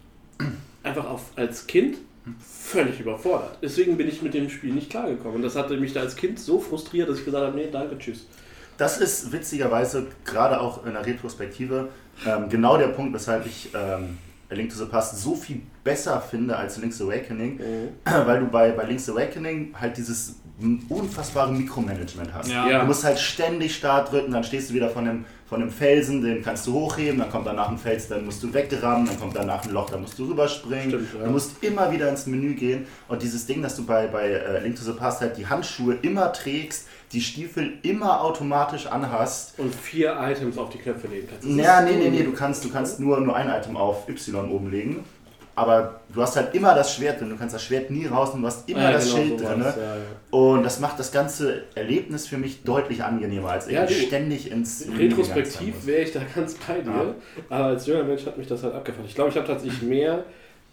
einfach 0.82 1.08
auf, 1.08 1.30
als 1.36 1.68
Kind 1.68 1.98
völlig 2.40 2.98
überfordert. 2.98 3.58
Deswegen 3.62 3.96
bin 3.96 4.08
ich 4.08 4.22
mit 4.22 4.34
dem 4.34 4.50
Spiel 4.50 4.74
nicht 4.74 4.90
klargekommen. 4.90 5.36
Und 5.36 5.42
das 5.42 5.54
hatte 5.54 5.76
mich 5.76 5.92
da 5.92 6.00
als 6.00 6.16
Kind 6.16 6.40
so 6.40 6.58
frustriert, 6.58 7.08
dass 7.08 7.20
ich 7.20 7.24
gesagt 7.24 7.46
habe, 7.46 7.56
nee, 7.56 7.68
danke, 7.70 7.96
tschüss. 7.98 8.26
Das 8.76 8.98
ist 8.98 9.30
witzigerweise 9.30 10.08
gerade 10.24 10.60
auch 10.60 10.84
in 10.84 10.94
der 10.94 11.06
Retrospektive 11.06 11.90
ähm, 12.26 12.48
genau 12.48 12.76
der 12.76 12.88
Punkt, 12.88 13.14
weshalb 13.14 13.46
ich 13.46 13.70
ähm, 13.72 14.18
A 14.48 14.54
Link 14.54 14.70
to 14.70 14.76
the 14.76 14.84
Past 14.84 15.20
so 15.20 15.34
viel 15.34 15.62
besser 15.82 16.20
finde 16.20 16.56
als 16.56 16.78
Link's 16.78 17.00
Awakening, 17.00 17.60
weil 18.04 18.40
du 18.40 18.46
bei, 18.46 18.70
bei 18.70 18.84
Link's 18.84 19.08
Awakening 19.08 19.74
halt 19.78 19.96
dieses 19.96 20.36
unfassbare 20.88 21.52
Mikromanagement 21.52 22.32
hast. 22.32 22.48
Ja. 22.50 22.68
Ja. 22.68 22.80
Du 22.80 22.86
musst 22.86 23.04
halt 23.04 23.18
ständig 23.18 23.74
Start 23.74 24.10
drücken, 24.10 24.32
dann 24.32 24.42
stehst 24.42 24.70
du 24.70 24.74
wieder 24.74 24.88
von 24.88 25.04
dem, 25.04 25.24
von 25.46 25.60
dem 25.60 25.70
Felsen, 25.70 26.22
den 26.22 26.42
kannst 26.42 26.66
du 26.66 26.72
hochheben, 26.72 27.18
dann 27.18 27.30
kommt 27.30 27.46
danach 27.46 27.68
ein 27.68 27.76
Fels, 27.76 28.08
dann 28.08 28.24
musst 28.24 28.42
du 28.42 28.52
wegrammen, 28.54 29.06
dann 29.06 29.20
kommt 29.20 29.36
danach 29.36 29.64
ein 29.64 29.72
Loch, 29.72 29.90
dann 29.90 30.00
musst 30.00 30.18
du 30.18 30.26
rüberspringen. 30.26 30.88
Stimmt, 30.88 31.08
ja. 31.18 31.26
Du 31.26 31.30
musst 31.30 31.62
immer 31.62 31.92
wieder 31.92 32.08
ins 32.08 32.26
Menü 32.26 32.54
gehen 32.54 32.86
und 33.08 33.20
dieses 33.20 33.44
Ding, 33.46 33.60
dass 33.60 33.76
du 33.76 33.84
bei, 33.84 34.06
bei 34.06 34.28
äh, 34.28 34.62
Link 34.62 34.76
to 34.76 34.82
the 34.82 34.92
Past 34.92 35.20
halt 35.20 35.36
die 35.36 35.46
Handschuhe 35.46 35.98
immer 36.00 36.32
trägst, 36.32 36.88
die 37.12 37.20
Stiefel 37.20 37.74
immer 37.82 38.22
automatisch 38.22 38.86
anhast. 38.86 39.58
Und 39.58 39.74
vier 39.74 40.16
Items 40.20 40.58
auf 40.58 40.70
die 40.70 40.78
Knöpfe 40.78 41.06
legen 41.08 41.28
kannst. 41.30 41.44
Das 41.48 41.56
Ja, 41.56 41.80
ist 41.80 41.90
nee, 41.90 41.96
nee, 41.98 42.10
nee, 42.10 42.22
du 42.22 42.32
kannst, 42.32 42.64
du 42.64 42.70
kannst 42.70 43.00
nur, 43.00 43.20
nur 43.20 43.36
ein 43.36 43.48
Item 43.48 43.76
auf 43.76 44.08
Y 44.08 44.50
oben 44.50 44.70
legen. 44.70 45.04
Aber 45.58 46.00
du 46.12 46.20
hast 46.20 46.36
halt 46.36 46.54
immer 46.54 46.74
das 46.74 46.94
Schwert 46.94 47.18
drin, 47.18 47.30
du 47.30 47.36
kannst 47.36 47.54
das 47.54 47.64
Schwert 47.64 47.90
nie 47.90 48.04
rausnehmen, 48.04 48.42
du 48.42 48.48
hast 48.48 48.68
immer 48.68 48.82
Ja, 48.82 48.92
das 48.92 49.04
genau, 49.06 49.16
Schild 49.16 49.40
so 49.40 49.46
drin. 49.46 49.58
Ne? 49.60 49.74
ja, 49.74 49.96
ja. 49.96 50.02
Und 50.30 50.62
das 50.64 50.80
macht 50.80 50.98
das 50.98 51.12
ganze 51.12 51.62
Erlebnis 51.74 52.26
für 52.26 52.36
mich 52.36 52.62
deutlich 52.62 53.02
angenehmer, 53.02 53.52
als 53.52 53.66
irgendwie 53.66 53.94
ständig 53.94 54.50
ins 54.50 54.86
Retrospektiv 54.98 55.86
wäre 55.86 56.02
ich 56.02 56.12
da 56.12 56.20
ganz 56.34 56.56
bei 56.56 56.80
dir, 56.82 57.14
aber 57.48 57.64
als 57.64 57.86
junger 57.86 58.04
Mensch 58.04 58.26
hat 58.26 58.36
mich 58.36 58.46
das 58.46 58.62
halt 58.64 58.74
abgefahren. 58.74 59.06
Ich 59.08 59.14
glaube, 59.14 59.30
ich 59.30 59.36
habe 59.36 59.46
tatsächlich 59.46 59.80
mehr 59.80 60.24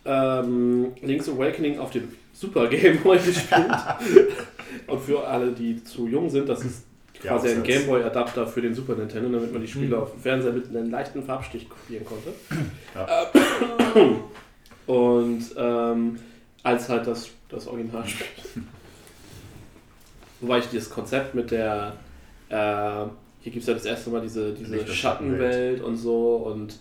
ähm, 0.04 0.92
Link's 1.02 1.30
Awakening 1.30 1.80
auf 1.80 1.92
dem 1.92 2.10
Super 2.34 2.68
Game 2.68 2.98
Boy 3.00 3.18
gespielt. 3.26 3.72
Und 4.88 5.00
für 5.00 5.26
alle, 5.26 5.52
die 5.52 5.84
zu 5.84 6.08
jung 6.08 6.30
sind, 6.30 6.50
das 6.50 6.64
ist 6.66 6.84
quasi 7.22 7.50
ein 7.50 7.62
Aufsatz. 7.62 7.68
Gameboy-Adapter 7.68 8.48
für 8.48 8.62
den 8.62 8.74
Super 8.74 8.96
Nintendo, 8.96 9.30
damit 9.30 9.54
man 9.54 9.62
die 9.62 9.68
Spiele 9.68 9.96
Mhm. 9.96 10.02
auf 10.04 10.12
dem 10.12 10.20
Fernseher 10.22 10.52
mit 10.52 10.68
einem 10.70 10.90
leichten 10.90 11.24
Farbstich 11.24 11.70
kopieren 11.70 12.04
konnte. 12.06 12.34
Ja. 12.96 13.24
Äh, 13.24 14.92
Und 14.92 15.44
ähm, 15.56 16.18
als 16.64 16.90
halt 16.90 17.08
das, 17.08 17.30
das 17.50 17.68
Originalspiel. 17.68 18.26
Wobei 20.42 20.60
ich 20.60 20.66
dieses 20.68 20.90
Konzept 20.90 21.36
mit 21.36 21.52
der, 21.52 21.94
äh, 22.50 22.56
hier 23.42 23.52
gibt 23.52 23.58
es 23.62 23.68
ja 23.68 23.74
das 23.74 23.86
erste 23.86 24.10
Mal 24.10 24.22
diese, 24.22 24.54
diese 24.54 24.86
Schattenwelt 24.88 25.82
und 25.82 25.96
so 25.98 26.36
und 26.38 26.78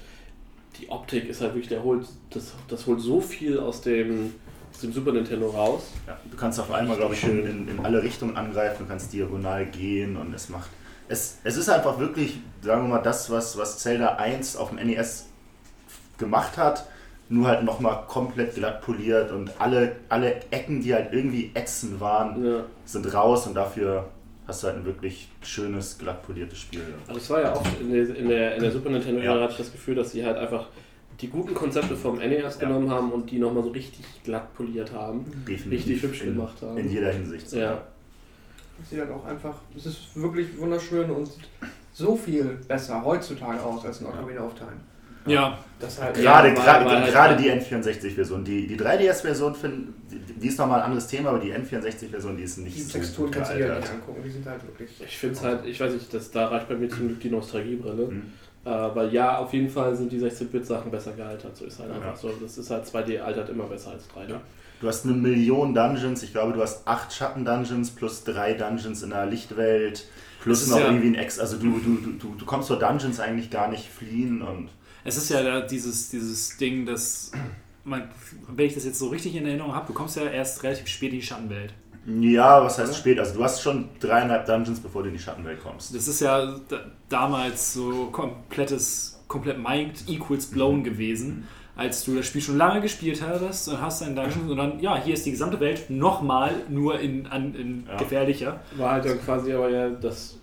die 0.80 0.88
Optik 0.88 1.28
ist 1.28 1.40
halt 1.42 1.52
wirklich, 1.54 1.68
der 1.68 1.82
holt, 1.84 2.06
das, 2.30 2.54
das 2.66 2.86
holt 2.86 3.00
so 3.00 3.20
viel 3.20 3.58
aus 3.60 3.82
dem, 3.82 4.34
dem 4.82 4.92
Super 4.92 5.12
Nintendo 5.12 5.48
raus. 5.50 5.82
Ja, 6.06 6.16
du 6.30 6.36
kannst 6.36 6.60
auf 6.60 6.70
einmal, 6.70 6.96
glaube 6.96 7.14
ich, 7.14 7.24
in, 7.24 7.46
in, 7.46 7.68
in 7.68 7.84
alle 7.84 8.02
Richtungen 8.02 8.36
angreifen, 8.36 8.84
du 8.84 8.88
kannst 8.88 9.12
diagonal 9.12 9.66
gehen 9.66 10.16
und 10.16 10.34
es 10.34 10.48
macht. 10.48 10.70
Es, 11.08 11.38
es 11.44 11.56
ist 11.56 11.68
einfach 11.68 11.98
wirklich, 11.98 12.38
sagen 12.62 12.82
wir 12.82 12.88
mal, 12.96 13.02
das, 13.02 13.28
was, 13.30 13.56
was 13.58 13.78
Zelda 13.78 14.16
1 14.16 14.56
auf 14.56 14.70
dem 14.70 14.78
NES 14.86 15.26
gemacht 16.18 16.56
hat, 16.56 16.86
nur 17.28 17.48
halt 17.48 17.64
nochmal 17.64 18.04
komplett 18.08 18.54
glatt 18.54 18.82
poliert 18.82 19.30
und 19.32 19.50
alle, 19.58 19.96
alle 20.08 20.36
Ecken, 20.50 20.82
die 20.82 20.92
halt 20.94 21.12
irgendwie 21.12 21.50
ätzend 21.54 22.00
waren, 22.00 22.44
Ja. 22.44 22.64
sind 22.84 23.12
raus 23.14 23.46
und 23.46 23.54
dafür 23.54 24.08
hast 24.46 24.62
du 24.62 24.66
halt 24.68 24.78
ein 24.78 24.84
wirklich 24.84 25.28
schönes, 25.42 25.98
glatt 25.98 26.22
poliertes 26.26 26.58
Spiel. 26.58 26.82
Also 27.08 27.20
es 27.20 27.30
war 27.30 27.40
ja 27.40 27.52
oft 27.54 27.80
in 27.80 27.92
der, 27.92 28.16
in 28.16 28.28
der, 28.28 28.54
in 28.56 28.62
der 28.62 28.70
Super 28.72 28.90
Nintendo-Ära, 28.90 29.36
Ja. 29.36 29.42
hatte 29.42 29.52
ich 29.52 29.58
das 29.58 29.72
Gefühl, 29.72 29.94
dass 29.94 30.10
sie 30.12 30.24
halt 30.24 30.36
einfach 30.36 30.66
die 31.22 31.28
guten 31.28 31.54
Konzepte 31.54 31.96
vom 31.96 32.18
NES 32.18 32.58
Ja. 32.60 32.66
genommen 32.66 32.90
haben 32.90 33.10
und 33.12 33.30
die 33.30 33.38
nochmal 33.38 33.62
so 33.62 33.70
richtig 33.70 34.04
glatt 34.24 34.52
poliert 34.54 34.92
haben. 34.92 35.24
Definitiv 35.48 35.70
Richtig 35.72 36.02
hübsch 36.02 36.22
in, 36.22 36.34
gemacht 36.34 36.56
haben. 36.60 36.76
In 36.76 36.90
jeder 36.90 37.12
Hinsicht. 37.12 37.48
so. 37.48 37.58
Ja. 37.58 37.80
Das 38.78 38.90
sieht 38.90 38.98
halt 39.00 39.10
auch 39.12 39.24
einfach, 39.24 39.54
es 39.76 39.86
ist 39.86 39.98
wirklich 40.20 40.58
wunderschön 40.58 41.08
und 41.10 41.26
sieht 41.26 41.44
so 41.92 42.16
viel 42.16 42.58
besser 42.66 43.02
heutzutage 43.04 43.62
aus 43.62 43.84
als 43.84 44.00
in 44.00 44.06
Ocarina 44.08 44.42
of 44.42 44.54
Time. 44.54 44.72
Ja, 45.24 45.56
Das 45.78 46.00
halt 46.02 46.14
Gerade, 46.16 46.48
Ja, 46.48 46.54
weil- 46.56 46.64
gerade, 46.64 46.84
weil 46.84 47.00
halt- 47.02 47.12
gerade 47.12 47.36
die 47.36 47.48
N64-Version. 47.50 48.44
Die, 48.44 48.66
die 48.66 48.76
3DS-Version, 48.76 49.54
find- 49.54 49.88
die, 50.10 50.18
die 50.18 50.48
ist 50.48 50.58
nochmal 50.58 50.80
ein 50.80 50.86
anderes 50.86 51.06
Thema, 51.06 51.28
aber 51.30 51.38
die 51.38 51.52
N64-Version, 51.52 52.36
die 52.36 52.42
ist 52.42 52.58
nicht 52.58 52.76
die 52.76 52.80
so 52.82 52.98
Texturen 52.98 53.30
kannst 53.30 53.52
du 53.52 53.56
dir 53.58 53.68
halt 53.70 53.80
nicht 53.82 53.92
angucken, 53.92 54.20
die 54.24 54.30
sind 54.30 54.44
halt 54.46 54.64
wirklich. 54.66 54.90
Ich 55.04 55.16
finde 55.18 55.36
es 55.36 55.42
halt, 55.44 55.64
ich 55.64 55.78
weiß 55.78 55.92
nicht, 55.92 56.12
das, 56.12 56.30
da 56.32 56.48
reicht 56.48 56.68
bei 56.68 56.74
mir 56.74 56.88
zum 56.88 57.06
Glück 57.06 57.20
die 57.20 57.30
Nostalgiebrille. 57.30 58.06
Mhm. 58.08 58.32
Weil 58.64 59.12
ja, 59.12 59.38
auf 59.38 59.52
jeden 59.52 59.68
Fall 59.68 59.94
sind 59.96 60.12
die 60.12 60.20
16-Bit-Sachen 60.20 60.90
besser 60.90 61.12
gealtert. 61.12 61.56
So 61.56 61.64
ist 61.64 61.78
halt 61.80 61.90
Ja. 61.90 61.96
einfach 61.96 62.16
so. 62.16 62.30
Das 62.40 62.56
ist 62.58 62.70
halt 62.70 62.84
2D 62.86 63.18
altert 63.20 63.48
immer 63.50 63.64
besser 63.64 63.90
als 63.92 64.08
3D. 64.08 64.30
Ja. 64.32 64.40
Du 64.80 64.88
hast 64.88 65.04
eine 65.04 65.14
Million 65.14 65.74
Dungeons, 65.74 66.22
ich 66.24 66.32
glaube, 66.32 66.52
du 66.52 66.60
hast 66.60 66.86
acht 66.88 67.12
Schatten-Dungeons 67.12 67.90
plus 67.92 68.24
drei 68.24 68.54
Dungeons 68.54 69.02
in 69.04 69.10
der 69.10 69.26
Lichtwelt, 69.26 70.06
plus 70.42 70.66
noch 70.68 70.78
ja- 70.80 70.86
irgendwie 70.86 71.06
ein 71.08 71.14
Ex. 71.14 71.38
Also 71.38 71.56
du, 71.56 71.78
du, 71.78 71.94
du, 71.96 72.10
du, 72.12 72.34
du 72.36 72.44
kommst 72.44 72.66
vor 72.68 72.78
Dungeons 72.80 73.20
eigentlich 73.20 73.50
gar 73.50 73.68
nicht 73.68 73.88
fliehen 73.88 74.42
und 74.42 74.68
es 75.04 75.16
ist 75.16 75.30
ja 75.30 75.60
dieses, 75.62 76.10
dieses 76.10 76.56
Ding, 76.56 76.84
dass 76.86 77.30
man, 77.84 78.08
wenn 78.48 78.66
ich 78.66 78.74
das 78.74 78.84
jetzt 78.84 78.98
so 78.98 79.08
richtig 79.08 79.34
in 79.36 79.46
Erinnerung 79.46 79.74
habe, 79.74 79.86
du 79.86 79.92
kommst 79.92 80.16
ja 80.16 80.24
erst 80.24 80.62
relativ 80.64 80.86
spät 80.88 81.12
in 81.12 81.20
die 81.20 81.26
Schattenwelt. 81.26 81.74
Ja, 82.06 82.64
was 82.64 82.78
heißt 82.78 82.90
Oder? 82.90 82.98
spät? 82.98 83.18
Also 83.18 83.34
du 83.34 83.44
hast 83.44 83.62
schon 83.62 83.88
dreieinhalb 84.00 84.46
Dungeons, 84.46 84.80
bevor 84.80 85.02
du 85.02 85.08
in 85.08 85.14
die 85.14 85.20
Schattenwelt 85.22 85.62
kommst. 85.62 85.94
Das 85.94 86.08
ist 86.08 86.20
ja 86.20 86.56
da, 86.68 86.80
damals 87.08 87.74
so 87.74 88.06
komplettes, 88.06 89.22
komplett 89.28 89.58
mind 89.58 90.04
equals 90.08 90.46
blown 90.46 90.82
gewesen, 90.82 91.46
als 91.76 92.04
du 92.04 92.16
das 92.16 92.26
Spiel 92.26 92.42
schon 92.42 92.56
lange 92.56 92.80
gespielt 92.80 93.22
hattest 93.22 93.68
und 93.68 93.80
hast 93.80 94.02
deinen 94.02 94.16
Dungeon 94.16 94.50
und 94.50 94.56
dann, 94.56 94.80
ja, 94.80 94.96
hier 95.02 95.14
ist 95.14 95.24
die 95.24 95.30
gesamte 95.30 95.58
Welt 95.60 95.88
nochmal 95.90 96.52
nur 96.68 96.98
in, 96.98 97.26
an, 97.28 97.54
in 97.54 97.86
Ja. 97.88 97.96
gefährlicher. 97.96 98.60
War 98.76 98.92
halt 98.92 99.04
dann 99.04 99.20
quasi 99.24 99.52
aber 99.52 99.70
ja 99.70 99.88
das, 99.90 100.38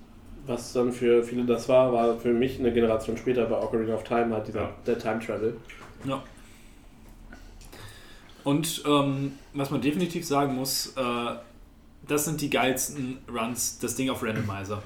was 0.47 0.73
dann 0.73 0.91
für 0.93 1.23
viele 1.23 1.43
das 1.45 1.67
war, 1.69 1.91
war 1.93 2.17
für 2.17 2.33
mich 2.33 2.57
eine 2.59 2.71
Generation 2.73 3.17
später 3.17 3.45
bei 3.45 3.61
Ocarina 3.61 3.93
of 3.95 4.03
Time 4.05 4.33
halt 4.33 4.47
dieser 4.47 4.61
Ja. 4.61 4.69
der 4.87 4.97
Time 4.97 5.19
Travel. 5.19 5.57
Ja. 6.05 6.23
Und 8.43 8.83
ähm, 8.87 9.33
was 9.53 9.69
man 9.69 9.81
definitiv 9.81 10.25
sagen 10.25 10.55
muss, 10.55 10.93
äh, 10.95 11.35
das 12.09 12.25
sind 12.25 12.41
die 12.41 12.49
geilsten 12.49 13.19
Runs, 13.31 13.77
das 13.79 13.95
Ding 13.95 14.09
auf 14.09 14.23
Randomizer. 14.23 14.81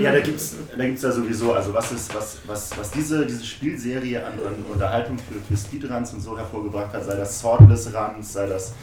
Ja, 0.00 0.12
da 0.12 0.20
gibt's, 0.20 0.54
da 0.76 0.84
gibt's 0.84 1.02
ja 1.02 1.10
sowieso, 1.10 1.52
also 1.52 1.72
was 1.74 1.90
ist, 1.92 2.14
was, 2.14 2.38
was, 2.46 2.78
was 2.78 2.90
diese, 2.90 3.26
diese 3.26 3.44
Spielserie 3.44 4.24
an, 4.24 4.34
an 4.34 4.64
Unterhaltung 4.70 5.18
für, 5.18 5.40
für 5.40 5.56
Speedruns 5.58 6.12
und 6.12 6.20
so 6.20 6.36
hervorgebracht 6.36 6.92
hat, 6.92 7.04
sei 7.04 7.16
das 7.16 7.40
Swordless 7.40 7.92
Runs, 7.94 8.32
sei 8.32 8.46
das, 8.46 8.74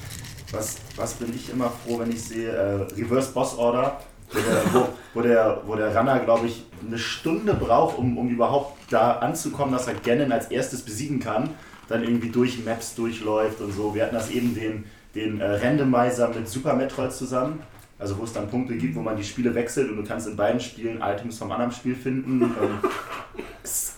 was, 0.52 0.78
was 0.95 1.14
bin 1.14 1.34
ich 1.36 1.52
immer 1.52 1.72
froh, 1.86 1.99
wenn 1.99 2.12
ich 2.12 2.24
sehe, 2.24 2.49
äh, 2.49 2.82
Reverse 2.99 3.32
Boss 3.32 3.57
Order, 3.57 3.99
wo 4.32 4.40
der, 4.40 4.74
wo, 4.74 4.90
wo 5.14 5.22
der, 5.22 5.62
wo 5.66 5.76
der 5.76 5.95
Runner, 5.95 6.20
glaube 6.20 6.48
ich, 6.48 6.66
eine 6.86 6.98
Stunde 6.98 7.53
braucht, 7.53 7.98
um, 7.98 8.18
um 8.18 8.30
überhaupt 8.30 8.78
da 8.90 9.14
anzukommen, 9.14 9.74
dass 9.74 9.88
er 9.88 9.94
Ganon 9.94 10.32
als 10.32 10.48
erstes 10.48 10.82
besiegen 10.82 11.20
kann, 11.20 11.52
dann 11.88 12.03
irgendwie 12.03 12.30
durch 12.30 12.64
Maps 12.66 12.95
durchläuft 12.95 13.62
und 13.62 13.72
so. 13.72 13.94
Wir 13.94 14.03
hatten 14.03 14.16
das 14.16 14.32
eben 14.32 14.56
den, 14.56 14.86
den 15.14 15.40
äh, 15.40 15.45
Randomizer 15.45 16.30
mit 16.30 16.48
Super 16.48 16.74
Metroid 16.74 17.14
zusammen. 17.14 17.62
Also 18.06 18.19
wo 18.19 18.23
es 18.23 18.34
dann 18.34 18.48
Punkte 18.48 18.76
gibt, 18.76 18.95
wo 18.95 19.02
man 19.02 19.18
die 19.18 19.23
Spiele 19.23 19.56
wechselt 19.56 19.90
und 19.90 19.98
du 19.98 20.03
kannst 20.03 20.27
in 20.27 20.36
beiden 20.36 20.61
Spielen 20.61 21.02
Items 21.02 21.40
vom 21.40 21.52
anderen 21.52 21.72
Spiel 21.72 21.95
finden. 21.95 22.40
Ähm, 22.44 22.77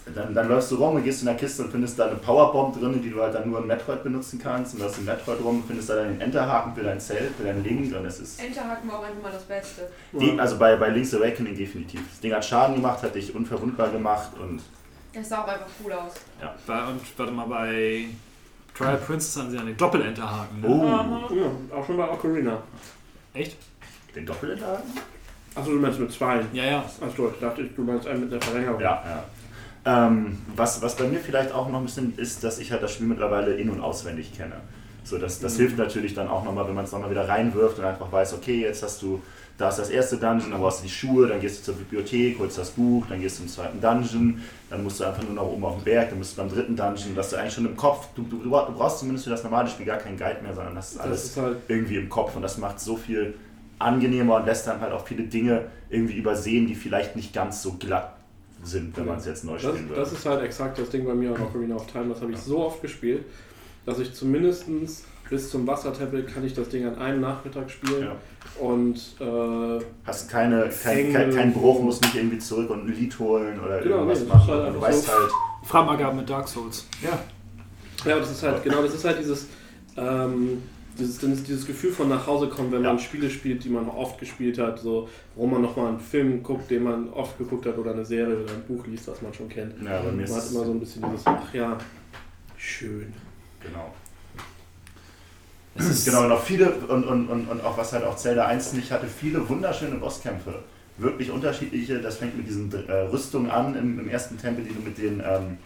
dann, 0.15 0.33
dann 0.33 0.47
läufst 0.47 0.71
du 0.71 0.75
rum 0.75 0.95
und 0.95 1.03
gehst 1.03 1.23
in 1.23 1.25
der 1.25 1.35
Kiste 1.35 1.63
und 1.63 1.71
findest 1.71 1.99
da 1.99 2.05
eine 2.05 2.15
Powerbomb 2.15 2.79
drin, 2.79 3.01
die 3.01 3.09
du 3.09 3.21
halt 3.21 3.35
dann 3.35 3.49
nur 3.49 3.59
in 3.59 3.67
Metroid 3.67 4.03
benutzen 4.03 4.39
kannst. 4.41 4.73
Und 4.73 4.79
läufst 4.79 4.99
in 4.99 5.03
Metroid 5.03 5.41
rum 5.43 5.57
und 5.57 5.67
findest 5.67 5.89
da 5.89 5.95
dann 5.95 6.07
den 6.07 6.21
Enterhaken 6.21 6.73
für 6.73 6.83
dein 6.83 7.01
Zelt, 7.01 7.35
für 7.35 7.43
dein 7.43 7.61
Link. 7.65 7.93
Und 7.93 8.05
es 8.05 8.21
ist. 8.21 8.41
Enterhaken 8.41 8.89
war 8.89 8.99
auch 8.99 9.03
einfach 9.03 9.23
mal 9.23 9.31
das 9.33 9.43
Beste. 9.43 9.89
Die, 10.13 10.39
also 10.39 10.57
bei, 10.57 10.77
bei 10.77 10.87
Link's 10.87 11.13
Awakening 11.13 11.57
definitiv. 11.57 11.99
Das 12.09 12.21
Ding 12.21 12.31
hat 12.31 12.45
Schaden 12.45 12.75
gemacht, 12.77 13.03
hat 13.03 13.13
dich 13.13 13.35
unverwundbar 13.35 13.89
gemacht 13.89 14.31
und 14.41 14.61
Das 15.13 15.27
sah 15.27 15.43
auch 15.43 15.49
einfach 15.49 15.67
cool 15.83 15.91
aus. 15.91 16.13
Bei, 16.65 16.85
und 16.85 17.01
warte 17.17 17.33
mal, 17.33 17.47
bei 17.47 18.05
Trial 18.73 18.99
Princess 19.05 19.35
haben 19.35 19.51
sie 19.51 19.57
einen 19.57 19.75
Doppelenterhaken. 19.75 20.61
Ne? 20.61 20.67
oh, 20.69 21.35
Ja, 21.35 21.77
auch 21.77 21.85
schon 21.85 21.97
bei 21.97 22.09
Ocarina. 22.09 22.63
Echt? 23.37 23.57
Den 24.17 24.25
Doppelenterhaken? 24.25 24.91
Achso, 25.55 25.71
du 25.71 25.79
meinst 25.79 25.99
mit 25.99 26.11
zwei. 26.11 26.41
Ja, 26.53 26.65
ja. 26.65 26.85
Achso, 27.01 27.31
ich 27.33 27.39
dachte, 27.39 27.63
du 27.63 27.83
meinst 27.83 28.07
einen 28.07 28.21
mit 28.21 28.31
der 28.31 28.41
Verlängerung. 28.41 28.79
Ja, 28.79 29.03
ja. 29.05 29.23
Ähm, 29.87 30.37
was, 30.55 30.81
was 30.81 30.95
bei 30.95 31.05
mir 31.05 31.19
vielleicht 31.19 31.51
auch 31.53 31.69
noch 31.69 31.79
ein 31.79 31.85
bisschen 31.85 32.17
ist, 32.17 32.43
dass 32.43 32.59
ich 32.59 32.71
halt 32.71 32.83
das 32.83 32.93
Spiel 32.93 33.07
mittlerweile 33.07 33.53
in- 33.53 33.69
und 33.69 33.81
auswendig 33.81 34.35
kenne. 34.35 34.55
So, 35.03 35.17
das, 35.17 35.39
das 35.39 35.55
hilft 35.55 35.77
natürlich 35.77 36.13
dann 36.13 36.27
auch 36.27 36.43
nochmal, 36.43 36.67
wenn 36.67 36.75
man 36.75 36.83
es 36.83 36.91
nochmal 36.91 37.09
wieder 37.09 37.29
reinwirft 37.29 37.79
und 37.79 37.85
einfach 37.85 38.11
weiß, 38.11 38.33
okay, 38.33 38.61
jetzt 38.61 38.83
hast 38.83 39.01
du, 39.01 39.21
da 39.57 39.69
ist 39.69 39.79
das 39.79 39.89
erste 39.89 40.17
Dungeon, 40.17 40.51
dann 40.51 40.59
brauchst 40.59 40.79
du 40.79 40.83
die 40.83 40.91
Schuhe, 40.91 41.27
dann 41.27 41.39
gehst 41.39 41.59
du 41.59 41.63
zur 41.63 41.75
Bibliothek, 41.75 42.37
holst 42.37 42.57
das 42.57 42.71
Buch, 42.71 43.05
dann 43.07 43.21
gehst 43.21 43.37
du 43.37 43.43
zum 43.43 43.51
zweiten 43.51 43.79
Dungeon, 43.79 44.41
dann 44.69 44.83
musst 44.83 44.99
du 44.99 45.05
einfach 45.05 45.23
nur 45.23 45.31
noch 45.31 45.47
oben 45.47 45.63
auf 45.63 45.75
den 45.75 45.85
Berg, 45.85 46.09
dann 46.09 46.19
bist 46.19 46.33
du 46.33 46.41
beim 46.41 46.49
dritten 46.49 46.75
Dungeon, 46.75 47.15
dass 47.15 47.29
du 47.29 47.37
eigentlich 47.37 47.53
schon 47.53 47.65
im 47.65 47.77
Kopf, 47.77 48.07
du, 48.15 48.23
du, 48.23 48.43
du 48.43 48.49
brauchst 48.49 48.99
zumindest 48.99 49.23
für 49.23 49.31
das 49.31 49.43
normale 49.45 49.69
Spiel 49.69 49.85
gar 49.85 49.97
keinen 49.97 50.17
Guide 50.17 50.41
mehr, 50.43 50.53
sondern 50.53 50.75
das 50.75 50.89
ist 50.89 50.97
Das 50.97 51.05
alles 51.05 51.23
ist 51.23 51.37
halt 51.37 51.57
irgendwie 51.69 51.95
im 51.95 52.09
Kopf 52.09 52.35
und 52.35 52.41
das 52.41 52.57
macht 52.57 52.81
so 52.81 52.97
viel 52.97 53.33
angenehmer 53.79 54.37
und 54.37 54.45
lässt 54.45 54.67
dann 54.67 54.81
halt 54.81 54.91
auch 54.93 55.05
viele 55.05 55.23
Dinge 55.23 55.65
irgendwie 55.89 56.15
übersehen, 56.17 56.67
die 56.67 56.75
vielleicht 56.75 57.15
nicht 57.15 57.33
ganz 57.33 57.61
so 57.61 57.73
glatt 57.73 58.13
sind, 58.63 58.97
wenn 58.97 59.05
man 59.05 59.17
es 59.17 59.25
jetzt 59.25 59.43
neu 59.43 59.53
Das, 59.53 59.61
spielen 59.63 59.89
würde. 59.89 60.01
das 60.01 60.11
ist 60.13 60.25
halt 60.25 60.43
exakt 60.43 60.79
das 60.79 60.89
Ding 60.89 61.05
bei 61.05 61.13
mir 61.13 61.35
an 61.35 61.41
Ocarina 61.41 61.75
of 61.75 61.85
Time. 61.87 62.09
Das 62.09 62.21
habe 62.21 62.31
ich 62.31 62.39
so 62.39 62.59
oft 62.65 62.81
gespielt, 62.81 63.23
dass 63.85 63.99
ich 63.99 64.13
zumindest 64.13 64.65
bis 65.29 65.49
zum 65.51 65.67
Wassertempel 65.67 66.23
kann 66.23 66.43
ich 66.45 66.53
das 66.53 66.69
Ding 66.69 66.85
an 66.87 66.95
einem 66.97 67.21
Nachmittag 67.21 67.69
spielen. 67.69 68.03
Ja. 68.05 68.15
Und 68.61 68.95
äh, 69.19 69.83
Hast 70.05 70.29
keine, 70.29 70.69
kein, 70.83 71.13
kein, 71.13 71.31
kein 71.35 71.53
Bruch, 71.53 71.81
musst 71.81 72.01
nicht 72.01 72.15
irgendwie 72.15 72.39
zurück 72.39 72.69
und 72.71 72.87
ein 72.87 72.93
Lied 72.95 73.17
holen 73.19 73.59
oder 73.59 73.79
Genau, 73.81 73.97
irgendwas 73.97 74.21
nee, 74.21 74.27
machen. 74.27 74.47
halt 74.53 74.75
du 74.75 74.81
weißt 74.81 75.05
so. 75.05 75.11
halt, 75.11 75.31
Framagaben 75.63 76.17
mit 76.17 76.29
Dark 76.29 76.47
Souls. 76.47 76.87
ja, 77.03 77.19
ja, 78.09 78.19
das 78.19 78.31
ist 78.31 78.41
halt, 78.43 78.63
genau, 78.63 78.81
das 78.81 78.93
ist 78.93 79.03
halt 79.05 79.19
dieses, 79.19 79.47
ähm, 79.97 80.61
dieses, 80.97 81.17
dieses 81.19 81.43
dieses 81.43 81.65
Gefühl 81.65 81.91
von 81.91 82.09
nach 82.09 82.25
Hause 82.27 82.47
kommen, 82.49 82.71
wenn 82.71 82.83
Ja. 82.83 82.89
man 82.89 82.99
Spiele 82.99 83.29
spielt, 83.29 83.63
die 83.63 83.69
man 83.69 83.87
oft 83.89 84.19
gespielt 84.19 84.57
hat, 84.59 84.79
so, 84.79 85.07
wo 85.35 85.47
man 85.47 85.61
nochmal 85.61 85.87
einen 85.89 85.99
Film 85.99 86.43
guckt, 86.43 86.69
den 86.71 86.83
man 86.83 87.09
oft 87.13 87.37
geguckt 87.37 87.65
hat 87.65 87.77
oder 87.77 87.91
eine 87.91 88.05
Serie 88.05 88.37
oder 88.43 88.53
ein 88.53 88.63
Buch 88.67 88.85
liest, 88.87 89.07
was 89.07 89.21
man 89.21 89.33
schon 89.33 89.49
kennt. 89.49 89.73
ja, 89.83 90.01
bei 90.01 90.11
mir 90.11 90.23
ist 90.23 90.29
Man 90.31 90.39
hat 90.39 90.45
es, 90.45 90.51
immer 90.53 90.65
so 90.65 90.71
ein 90.71 90.79
bisschen 90.79 91.03
dieses, 91.09 91.25
ach 91.25 91.53
ja, 91.53 91.77
schön. 92.57 93.13
genau. 93.61 93.93
Es 95.75 95.85
ist, 95.89 96.05
Genau, 96.05 96.25
und 96.25 96.31
auch 96.31 96.41
viele, 96.43 96.71
und, 96.71 97.03
und, 97.05 97.27
und, 97.29 97.47
und 97.49 97.63
auch 97.63 97.77
was 97.77 97.93
halt 97.93 98.03
auch 98.03 98.15
Zelda 98.15 98.47
1 98.47 98.73
nicht 98.73 98.91
hatte, 98.91 99.05
viele 99.07 99.47
wunderschöne 99.47 99.95
Bosskämpfe. 99.97 100.55
Wirklich 100.97 101.29
unterschiedliche, 101.29 101.99
das 101.99 102.17
fängt 102.17 102.35
mit 102.35 102.47
diesen 102.47 102.71
äh, 102.87 102.91
Rüstungen 103.11 103.51
an 103.51 103.75
im, 103.75 103.99
im 103.99 104.09
ersten 104.09 104.39
Tempel, 104.39 104.63
die 104.65 104.73
du 104.73 104.81
mit, 104.81 104.97
den, 104.97 105.19
ähm, 105.23 105.57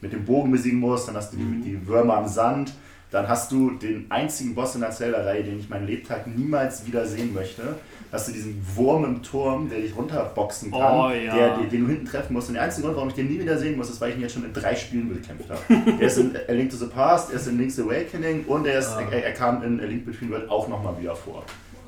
mit 0.00 0.14
dem 0.14 0.24
Bogen 0.24 0.50
besiegen 0.50 0.78
musst, 0.78 1.08
dann 1.08 1.16
hast 1.16 1.34
du 1.34 1.36
die, 1.36 1.60
die 1.62 1.86
Würmer 1.86 2.16
am 2.16 2.26
Sand, 2.28 2.72
dann 3.10 3.28
hast 3.28 3.50
du 3.50 3.70
den 3.70 4.06
einzigen 4.10 4.54
Boss 4.54 4.74
in 4.74 4.80
der 4.82 4.90
Zelda-Reihe, 4.90 5.42
den 5.44 5.58
ich 5.58 5.68
meinen 5.68 5.86
Lebtag 5.86 6.26
niemals 6.26 6.86
wieder 6.86 7.06
sehen 7.06 7.34
möchte. 7.34 7.76
Hast 8.12 8.28
du 8.28 8.32
diesen 8.32 8.60
Wurm 8.74 9.04
im 9.04 9.22
Turm, 9.22 9.68
der 9.70 9.80
dich 9.80 9.96
runterboxen 9.96 10.70
kann, 10.72 10.98
Oh, 10.98 11.10
ja. 11.10 11.34
der, 11.34 11.56
den, 11.58 11.70
den 11.70 11.80
du 11.82 11.86
hinten 11.88 12.06
treffen 12.06 12.32
musst. 12.32 12.48
Und 12.48 12.54
der 12.54 12.64
einzige 12.64 12.82
Grund, 12.84 12.96
warum 12.96 13.08
ich 13.08 13.14
den 13.14 13.28
nie 13.28 13.38
wieder 13.40 13.56
sehen 13.56 13.76
muss, 13.76 13.88
ist, 13.88 14.00
weil 14.00 14.10
ich 14.10 14.16
ihn 14.16 14.22
jetzt 14.22 14.34
schon 14.34 14.44
in 14.44 14.52
drei 14.52 14.74
Spielen 14.74 15.08
bekämpft 15.08 15.48
habe. 15.48 15.60
er 16.00 16.06
ist 16.06 16.18
in 16.18 16.36
A 16.48 16.52
Link 16.52 16.70
to 16.70 16.76
the 16.76 16.86
Past, 16.86 17.30
er 17.30 17.36
ist 17.36 17.46
in 17.46 17.58
Link's 17.58 17.78
Awakening 17.78 18.44
und 18.46 18.66
er, 18.66 18.78
ist, 18.80 18.88
Ah. 18.88 19.02
er, 19.10 19.24
er 19.24 19.32
kam 19.32 19.62
in 19.62 19.80
A 19.80 19.84
Link 19.84 20.06
Between 20.06 20.30
World 20.30 20.48
auch 20.50 20.66
nochmal 20.68 20.98
wieder 21.00 21.14
vor. 21.14 21.44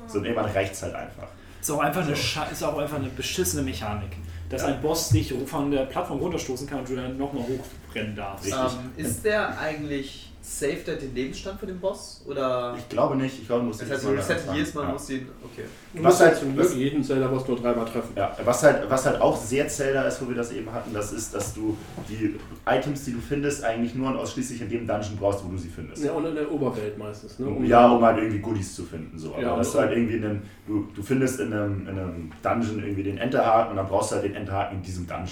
So, 0.07 0.19
und 0.19 0.25
irgendwann 0.25 0.51
reicht 0.51 0.73
es 0.73 0.83
halt 0.83 0.95
einfach. 0.95 1.27
Ist 1.61 1.71
auch 1.71 1.79
einfach 1.79 2.03
eine, 2.03 2.13
ist 2.13 2.63
auch 2.63 2.77
einfach 2.77 2.97
eine 2.97 3.09
beschissene 3.09 3.63
Mechanik. 3.63 4.11
Dass 4.49 4.63
ein 4.65 4.81
Boss 4.81 5.09
dich 5.09 5.33
von 5.47 5.71
der 5.71 5.83
Plattform 5.85 6.19
runterstoßen 6.19 6.67
kann 6.67 6.79
und 6.79 6.89
du 6.89 6.95
dann 6.95 7.17
nochmal 7.17 7.43
hochrennen 7.89 8.15
darfst. 8.15 8.47
Ähm, 8.49 8.55
ist 8.97 9.25
der 9.25 9.57
eigentlich 9.57 10.31
safe 10.45 10.77
der 10.85 10.97
den 10.97 11.15
Lebensstand 11.15 11.57
für 11.59 11.65
den 11.65 11.79
Boss? 11.79 12.21
Oder. 12.27 12.75
Ich 12.77 12.89
glaube 12.89 13.15
nicht, 13.15 13.39
ich 13.39 13.47
glaube, 13.47 13.61
du 13.61 13.67
musst 13.67 13.81
Das 13.81 13.89
heißt, 13.91 14.03
du 14.03 14.09
resettet 14.09 14.43
jedes 14.53 14.73
Mal, 14.73 14.83
ja. 14.83 14.91
musst 14.91 15.07
du 15.09 15.13
ihn. 15.13 15.27
Okay. 15.43 15.63
Du 15.93 15.99
Was 16.03 16.03
musst 16.11 16.19
halt- 16.19 16.31
halt 16.31 16.39
zum 16.41 16.53
Glück 16.55 16.73
jeden 16.75 17.03
Zelda-Boss 17.03 17.47
nur 17.47 17.57
dreimal 17.57 17.85
treffen. 17.85 18.11
Ja, 18.15 18.35
was 18.43 18.61
halt, 18.63 18.89
was 18.89 19.05
halt 19.05 19.21
auch 19.21 19.37
sehr 19.37 19.67
Zelda 19.69 20.03
ist, 20.03 20.21
wo 20.21 20.27
wir 20.27 20.35
das 20.35 20.51
eben 20.51 20.69
hatten, 20.71 20.93
das 20.93 21.13
ist, 21.13 21.33
dass 21.33 21.53
du 21.53 21.77
die 22.09 22.35
Items, 22.67 23.05
die 23.05 23.13
du 23.13 23.19
findest, 23.19 23.63
eigentlich 23.63 23.95
nur 23.95 24.09
und 24.09 24.17
ausschließlich 24.17 24.61
in 24.61 24.69
dem 24.69 24.85
Dungeon 24.85 25.15
brauchst, 25.17 25.45
wo 25.45 25.49
du 25.49 25.57
sie 25.57 25.69
findest. 25.69 26.03
Ja, 26.03 26.11
und 26.11 26.25
in 26.25 26.35
der 26.35 26.51
Oberwelt 26.51 26.97
meistens. 26.97 27.39
Ne? 27.39 27.65
Ja, 27.65 27.89
um 27.89 28.03
halt 28.03 28.17
irgendwie 28.17 28.39
Goodies 28.39 28.75
zu 28.75 28.83
finden. 28.83 29.17
So. 29.17 29.33
Aber 29.33 29.41
Ja, 29.41 29.55
dass 29.55 29.67
und- 29.69 29.73
du 29.75 29.79
halt 29.79 29.91
irgendwie 29.97 30.15
in 30.17 30.25
einem, 30.25 30.41
du, 30.67 30.87
du 30.93 31.01
findest 31.01 31.39
in 31.39 31.53
einem, 31.53 31.81
in 31.87 31.97
einem 31.97 32.31
Dungeon 32.41 32.83
irgendwie 32.83 33.03
den 33.03 33.17
Enterhaken 33.17 33.71
und 33.71 33.77
dann 33.77 33.87
brauchst 33.87 34.11
du 34.11 34.15
halt 34.15 34.25
den 34.25 34.35
Enterhaken 34.35 34.77
in 34.77 34.83
diesem 34.83 35.07
Dungeon. 35.07 35.27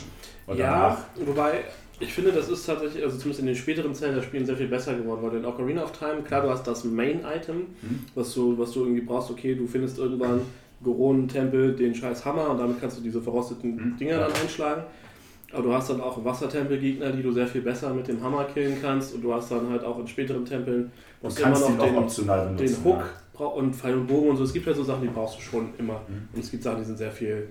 Und 0.47 0.57
Ja, 0.57 0.97
wobei 1.25 1.63
ich 2.01 2.13
finde, 2.13 2.31
das 2.31 2.49
ist 2.49 2.65
tatsächlich, 2.65 3.03
also 3.03 3.17
zumindest 3.17 3.39
in 3.41 3.45
den 3.47 3.55
späteren 3.55 3.93
Zelda-Spielen 3.95 4.45
sehr 4.45 4.57
viel 4.57 4.67
besser 4.67 4.95
geworden, 4.95 5.21
weil 5.23 5.37
in 5.37 5.45
Ocarina 5.45 5.83
of 5.83 5.91
Time, 5.91 6.21
klar, 6.23 6.41
du 6.41 6.49
hast 6.49 6.65
das 6.67 6.83
Main-Item, 6.83 7.57
Mhm. 7.81 7.99
was, 8.15 8.33
du, 8.33 8.57
was 8.57 8.71
du 8.71 8.81
irgendwie 8.81 9.01
brauchst, 9.01 9.31
okay, 9.31 9.55
du 9.55 9.67
findest 9.67 9.97
irgendwann 9.99 10.41
Goron-Tempel, 10.83 11.75
den 11.75 11.93
scheiß 11.95 12.25
Hammer 12.25 12.49
und 12.49 12.57
damit 12.59 12.81
kannst 12.81 12.97
du 12.97 13.01
diese 13.03 13.21
verrosteten 13.21 13.75
Mhm. 13.75 13.97
Dinger 13.97 14.17
dann 14.19 14.33
einschlagen. 14.33 14.83
Aber 15.53 15.63
du 15.63 15.73
hast 15.73 15.89
dann 15.89 15.99
auch 16.01 16.23
Wassertempel-Gegner, 16.23 17.11
die 17.11 17.21
du 17.21 17.31
sehr 17.33 17.45
viel 17.47 17.61
besser 17.61 17.93
mit 17.93 18.07
dem 18.07 18.21
Hammer 18.23 18.45
killen 18.45 18.77
kannst 18.81 19.13
und 19.13 19.21
du 19.21 19.33
hast 19.33 19.51
dann 19.51 19.69
halt 19.69 19.83
auch 19.83 19.99
in 19.99 20.07
späteren 20.07 20.45
Tempeln 20.45 20.91
ihn 21.23 21.29
immer 21.37 21.49
noch 21.59 21.77
den, 21.77 21.93
benutzen. 21.95 22.27
den 22.57 22.75
Hook 22.85 23.03
brau- 23.33 23.55
und 23.57 23.75
Pfeil 23.75 23.95
und 23.95 24.07
Bogen 24.07 24.29
und 24.29 24.37
so. 24.37 24.43
Es 24.45 24.53
gibt 24.53 24.65
halt 24.65 24.77
so 24.77 24.83
Sachen, 24.83 25.01
die 25.01 25.09
brauchst 25.09 25.37
du 25.37 25.41
schon 25.41 25.69
immer. 25.77 26.01
Mhm. 26.07 26.29
Und 26.33 26.39
es 26.41 26.49
gibt 26.51 26.63
Sachen, 26.63 26.79
die 26.79 26.85
sind 26.85 26.97
sehr 26.97 27.11
viel 27.11 27.47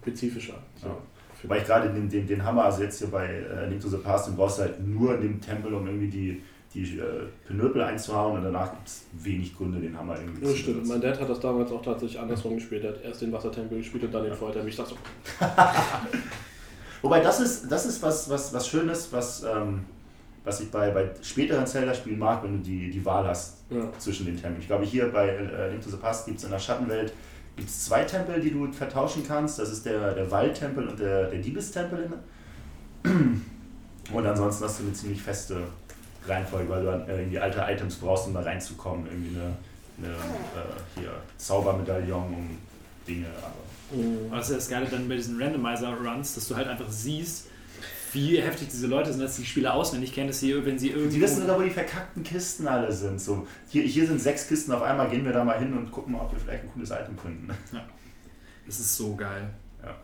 spezifischer. 0.00 0.54
So. 0.80 0.86
Ja. 0.88 0.96
Wobei 1.42 1.58
ich 1.58 1.64
gerade 1.64 1.88
den, 1.90 2.08
den, 2.08 2.26
den 2.26 2.44
Hammer, 2.44 2.64
also 2.64 2.82
jetzt 2.82 2.98
hier 2.98 3.08
bei 3.08 3.26
äh, 3.26 3.68
Link 3.68 3.80
to 3.80 3.88
the 3.88 3.96
Past, 3.96 4.28
den 4.28 4.36
brauchst 4.36 4.58
du 4.58 4.62
halt 4.62 4.86
nur 4.86 5.14
in 5.16 5.22
dem 5.22 5.40
Tempel, 5.40 5.74
um 5.74 5.86
irgendwie 5.86 6.08
die, 6.08 6.42
die 6.72 6.98
äh, 6.98 7.26
Penöpel 7.46 7.82
einzuhauen 7.82 8.38
und 8.38 8.44
danach 8.44 8.70
gibt 8.70 8.88
es 8.88 9.04
wenig 9.12 9.56
Gründe, 9.56 9.80
den 9.80 9.96
Hammer 9.98 10.16
irgendwie 10.18 10.42
zu 10.42 10.56
stimmt. 10.56 10.76
benutzen. 10.76 10.88
Mein 10.92 11.00
Dad 11.00 11.20
hat 11.20 11.28
das 11.28 11.40
damals 11.40 11.72
auch 11.72 11.82
tatsächlich 11.82 12.20
andersrum 12.20 12.54
gespielt. 12.54 12.84
Er 12.84 12.90
hat 12.90 13.04
erst 13.04 13.22
den 13.22 13.32
Wassertempel 13.32 13.78
gespielt 13.78 14.04
und 14.04 14.14
dann 14.14 14.24
den 14.24 14.34
Feuertempel. 14.34 14.68
Ich 14.68 14.76
dachte 14.76 14.90
so, 14.90 14.96
Wobei 17.02 17.20
das 17.20 17.40
ist, 17.40 17.70
das 17.70 17.84
ist 17.84 18.00
was, 18.00 18.30
was, 18.30 18.54
was 18.54 18.68
Schönes, 18.68 19.12
was, 19.12 19.42
ähm, 19.42 19.80
was 20.44 20.60
ich 20.60 20.70
bei, 20.70 20.90
bei 20.90 21.10
späteren 21.20 21.66
Zelda-Spielen 21.66 22.18
mag, 22.18 22.44
wenn 22.44 22.58
du 22.58 22.62
die, 22.62 22.90
die 22.90 23.04
Wahl 23.04 23.26
hast 23.26 23.64
ja. 23.70 23.88
zwischen 23.98 24.26
den 24.26 24.36
Tempeln. 24.36 24.60
Ich 24.60 24.68
glaube, 24.68 24.84
hier 24.84 25.10
bei 25.10 25.28
äh, 25.28 25.70
Link 25.70 25.82
to 25.82 25.90
the 25.90 25.96
Past 25.96 26.26
gibt 26.26 26.38
es 26.38 26.44
in 26.44 26.50
der 26.50 26.60
Schattenwelt 26.60 27.12
gibt's 27.56 27.86
zwei 27.86 28.04
Tempel, 28.04 28.40
die 28.40 28.50
du 28.50 28.72
vertauschen 28.72 29.24
kannst. 29.26 29.58
Das 29.58 29.70
ist 29.70 29.84
der, 29.84 30.14
der 30.14 30.30
Waldtempel 30.30 30.88
und 30.88 30.98
der, 30.98 31.30
der 31.30 31.38
Diebestempel. 31.40 32.10
Und 33.04 34.26
ansonsten 34.26 34.64
hast 34.64 34.80
du 34.80 34.84
eine 34.84 34.92
ziemlich 34.92 35.22
feste 35.22 35.62
Reihenfolge, 36.26 36.68
weil 36.68 36.84
du 36.84 36.90
dann 36.90 37.08
äh, 37.08 37.20
irgendwie 37.20 37.38
alte 37.38 37.64
Items 37.68 37.96
brauchst, 37.96 38.26
um 38.26 38.34
da 38.34 38.40
reinzukommen. 38.40 39.06
Irgendwie 39.06 39.36
eine, 39.36 39.56
eine 39.98 40.14
äh, 40.14 41.00
hier, 41.00 41.12
Zaubermedaillon 41.38 42.34
und 42.34 42.58
Dinge. 43.06 43.26
Aber. 43.38 44.36
Was 44.36 44.48
ist 44.50 44.56
das 44.56 44.68
Geile 44.70 44.86
dann 44.86 45.08
bei 45.08 45.16
diesen 45.16 45.40
Randomizer-Runs, 45.40 46.34
dass 46.34 46.48
du 46.48 46.56
halt 46.56 46.68
einfach 46.68 46.90
siehst, 46.90 47.48
wie 48.12 48.40
heftig 48.40 48.68
diese 48.68 48.86
Leute 48.86 49.12
sind, 49.12 49.22
dass 49.22 49.36
die 49.36 49.44
Spieler 49.44 49.74
auswendig 49.74 50.12
kennen, 50.12 50.28
dass 50.28 50.40
sie, 50.40 50.64
wenn 50.64 50.78
sie 50.78 50.90
irgendwie. 50.90 51.16
Die 51.16 51.20
wissen 51.22 51.42
sogar, 51.42 51.58
wo 51.58 51.62
die 51.62 51.70
verkackten 51.70 52.22
Kisten 52.22 52.66
alle 52.66 52.92
sind. 52.92 53.20
So, 53.20 53.46
hier, 53.68 53.82
hier 53.82 54.06
sind 54.06 54.20
sechs 54.20 54.48
Kisten 54.48 54.72
auf 54.72 54.82
einmal, 54.82 55.08
gehen 55.08 55.24
wir 55.24 55.32
da 55.32 55.44
mal 55.44 55.58
hin 55.58 55.72
und 55.72 55.90
gucken, 55.90 56.14
ob 56.14 56.32
wir 56.32 56.38
vielleicht 56.38 56.64
ein 56.64 56.70
cooles 56.72 56.90
Item 56.90 57.16
finden. 57.18 57.48
Das 58.66 58.78
ist 58.78 58.96
so 58.96 59.16
geil. 59.16 59.50
Ja. 59.82 59.96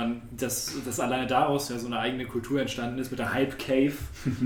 Und 0.00 0.22
dass, 0.36 0.72
dass 0.84 1.00
alleine 1.00 1.26
daraus 1.26 1.68
ja 1.68 1.78
so 1.78 1.86
eine 1.86 1.98
eigene 1.98 2.26
Kultur 2.26 2.60
entstanden 2.60 2.98
ist 2.98 3.10
mit 3.10 3.18
der 3.18 3.32
Hype 3.32 3.58
Cave, 3.58 3.94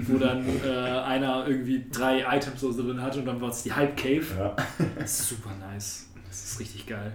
wo 0.07 0.19
dann 0.19 0.45
äh, 0.65 0.69
einer 0.71 1.47
irgendwie 1.47 1.85
drei 1.91 2.25
Items 2.37 2.61
so 2.61 2.73
drin 2.73 3.01
hat 3.03 3.17
und 3.17 3.27
dann 3.27 3.41
war 3.41 3.51
es 3.51 3.63
die 3.63 3.73
Hype 3.73 3.97
Cave. 3.97 4.25
Ja, 4.39 4.57
Das 4.99 5.21
ist 5.21 5.29
super 5.29 5.51
nice. 5.59 6.07
Das 6.29 6.45
ist 6.45 6.61
richtig 6.61 6.87
geil. 6.87 7.13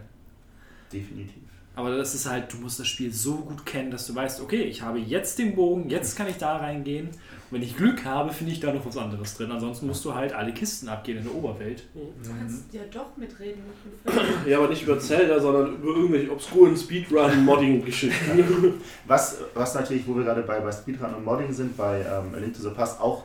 definitiv. 0.91 1.44
Aber 1.75 1.95
das 1.95 2.15
ist 2.15 2.29
halt, 2.29 2.51
du 2.53 2.57
musst 2.57 2.79
das 2.79 2.87
Spiel 2.87 3.11
so 3.11 3.35
gut 3.35 3.65
kennen, 3.65 3.91
dass 3.91 4.07
du 4.07 4.15
weißt, 4.15 4.41
okay, 4.41 4.63
ich 4.63 4.81
habe 4.81 4.99
jetzt 4.99 5.39
den 5.39 5.55
Bogen, 5.55 5.89
jetzt 5.89 6.15
kann 6.15 6.27
ich 6.27 6.37
da 6.37 6.57
reingehen. 6.57 7.07
Und 7.07 7.51
wenn 7.51 7.61
ich 7.61 7.75
Glück 7.75 8.05
habe, 8.05 8.31
finde 8.31 8.53
ich 8.53 8.59
da 8.59 8.73
noch 8.73 8.85
was 8.85 8.97
anderes 8.97 9.35
drin. 9.35 9.51
Ansonsten 9.51 9.87
musst 9.87 10.03
du 10.05 10.15
halt 10.15 10.33
alle 10.33 10.53
Kisten 10.53 10.87
abgehen 10.87 11.17
in 11.17 11.25
der 11.25 11.35
Oberwelt. 11.35 11.83
Du 11.93 12.01
kannst 12.27 12.73
ja 12.73 12.81
doch 12.91 13.15
mitreden 13.17 13.61
mit 13.67 14.13
dem 14.13 14.13
Film. 14.13 14.27
ja, 14.47 14.57
aber 14.57 14.69
nicht 14.69 14.83
über 14.83 14.99
Zelda, 14.99 15.39
sondern 15.39 15.75
über 15.75 15.95
irgendwelche 15.95 16.31
obskuren 16.31 16.77
Speedrun-Modding-Geschichten. 16.77 18.81
Was, 19.07 19.37
was 19.53 19.75
natürlich, 19.75 20.07
wo 20.07 20.15
wir 20.15 20.23
gerade 20.23 20.41
bei, 20.41 20.59
bei 20.59 20.71
Speedrun 20.71 21.13
und 21.13 21.25
Modding 21.25 21.51
sind, 21.51 21.77
bei 21.77 21.99
ähm, 21.99 22.39
Link 22.39 22.55
to 22.55 22.61
the 22.61 22.69
Past 22.69 22.99
auch 22.99 23.23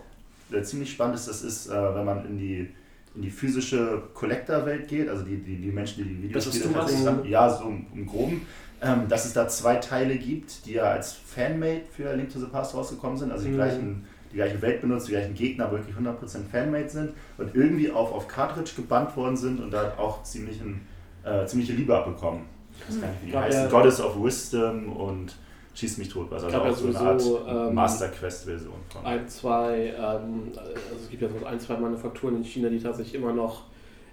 äh, 0.52 0.62
ziemlich 0.62 0.90
spannend 0.90 1.16
ist, 1.16 1.28
das 1.28 1.42
ist, 1.42 1.68
äh, 1.68 1.94
wenn 1.94 2.04
man 2.04 2.26
in 2.26 2.38
die, 2.38 2.68
in 3.14 3.22
die 3.22 3.30
physische 3.30 4.02
Collector-Welt 4.14 4.86
geht, 4.88 5.08
also 5.08 5.24
die, 5.24 5.36
die, 5.38 5.56
die 5.56 5.72
Menschen, 5.72 6.04
die 6.04 6.14
die 6.28 6.32
Das, 6.32 6.46
Videospiele 6.46 6.64
du 6.64 6.70
machst? 6.78 6.94
tatsächlich 6.94 7.06
haben, 7.08 7.28
ja, 7.28 7.50
so 7.50 7.64
im, 7.64 7.86
im 7.94 8.06
Groben, 8.06 8.46
ähm, 8.82 9.08
dass 9.08 9.26
es 9.26 9.32
da 9.32 9.48
zwei 9.48 9.76
Teile 9.76 10.16
gibt, 10.16 10.64
die 10.66 10.74
ja 10.74 10.84
als 10.84 11.12
Fanmade 11.12 11.82
für 11.94 12.14
Link 12.14 12.32
to 12.32 12.38
the 12.38 12.46
Past 12.46 12.74
rausgekommen 12.74 13.16
sind, 13.18 13.32
also 13.32 13.44
die, 13.44 13.50
Mhm. 13.50 13.54
gleichen, 13.56 14.04
die 14.32 14.36
gleiche 14.36 14.62
Welt 14.62 14.80
benutzen, 14.80 15.06
die 15.06 15.12
gleichen 15.12 15.34
Gegner, 15.34 15.64
aber 15.66 15.78
wirklich 15.78 15.96
100% 15.96 16.46
Fanmade 16.50 16.88
sind 16.88 17.10
und 17.36 17.54
irgendwie 17.54 17.90
auf, 17.90 18.12
auf 18.12 18.28
Cartridge 18.28 18.72
gebannt 18.76 19.16
worden 19.16 19.36
sind 19.36 19.60
und 19.60 19.72
da 19.72 19.94
auch 19.98 20.22
ziemlichen, 20.22 20.82
äh, 21.24 21.44
ziemliche 21.46 21.72
Liebe 21.72 21.96
abbekommen. 21.96 22.42
Ich 22.78 22.88
weiß 22.94 23.00
gar 23.00 23.08
nicht, 23.08 23.22
wie 23.22 23.26
die 23.26 23.32
Gab 23.32 23.42
heißen. 23.44 23.62
ja- 23.64 23.68
Goddess 23.68 24.00
of 24.00 24.22
Wisdom 24.22 24.92
und 24.92 25.36
Schieß 25.80 25.96
mich 25.98 26.08
tot, 26.10 26.26
was 26.30 26.44
also 26.44 26.56
ja 26.58 26.62
auch 26.62 26.74
so 26.76 26.88
eine 26.88 26.98
Art 27.00 27.22
ähm, 27.68 27.74
Master 27.74 28.08
Quest-Version 28.08 28.74
von. 28.92 29.04
ein, 29.06 29.26
zwei, 29.28 29.94
ähm, 29.98 30.52
also 30.54 30.70
es 31.02 31.08
gibt 31.10 31.22
ja 31.22 31.28
so 31.28 31.46
ein, 31.46 31.58
zwei 31.58 31.76
Manufakturen 31.78 32.36
in 32.36 32.44
China, 32.44 32.68
die 32.68 32.78
tatsächlich 32.78 33.14
immer 33.14 33.32
noch 33.32 33.62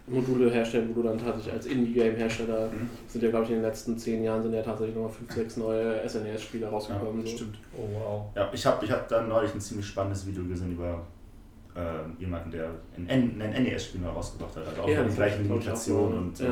Module 0.09 0.49
herstellen, 0.49 0.89
wo 0.95 1.01
du 1.01 1.09
dann 1.09 1.17
tatsächlich 1.17 1.53
als 1.53 1.65
Indie-Game-Hersteller 1.65 2.67
Mhm. 2.71 2.89
sind 3.09 3.21
ja, 3.23 3.29
glaube 3.29 3.43
ich, 3.43 3.49
in 3.51 3.57
den 3.57 3.63
letzten 3.65 3.97
zehn 3.97 4.23
Jahren 4.23 4.41
sind 4.41 4.53
ja 4.53 4.61
tatsächlich 4.61 4.95
nochmal 4.95 5.11
fünf, 5.11 5.33
sechs 5.33 5.57
neue 5.57 6.07
SNES-Spiele 6.07 6.67
rausgekommen. 6.67 7.25
so. 7.27 7.43
Oh 7.77 7.87
wow. 7.93 8.25
Ja, 8.33 8.49
ich 8.53 8.65
habe 8.65 8.85
ich 8.85 8.91
hab 8.91 9.09
dann 9.09 9.27
neulich 9.27 9.53
ein 9.53 9.59
ziemlich 9.59 9.85
spannendes 9.87 10.25
Video 10.25 10.45
gesehen 10.45 10.71
über 10.71 11.01
äh, 11.75 12.21
jemanden, 12.21 12.51
der 12.51 12.69
ein, 12.95 13.41
ein 13.41 13.63
NES-Spiel 13.63 13.99
mal 13.99 14.11
rausgebracht 14.11 14.55
hat. 14.55 14.65
Also 14.67 14.81
auch 14.83 14.87
Ja, 14.87 15.03
den 15.03 15.13
gleichen 15.13 15.43
Limitationen 15.43 16.17
und 16.19 16.37
so. 16.37 16.45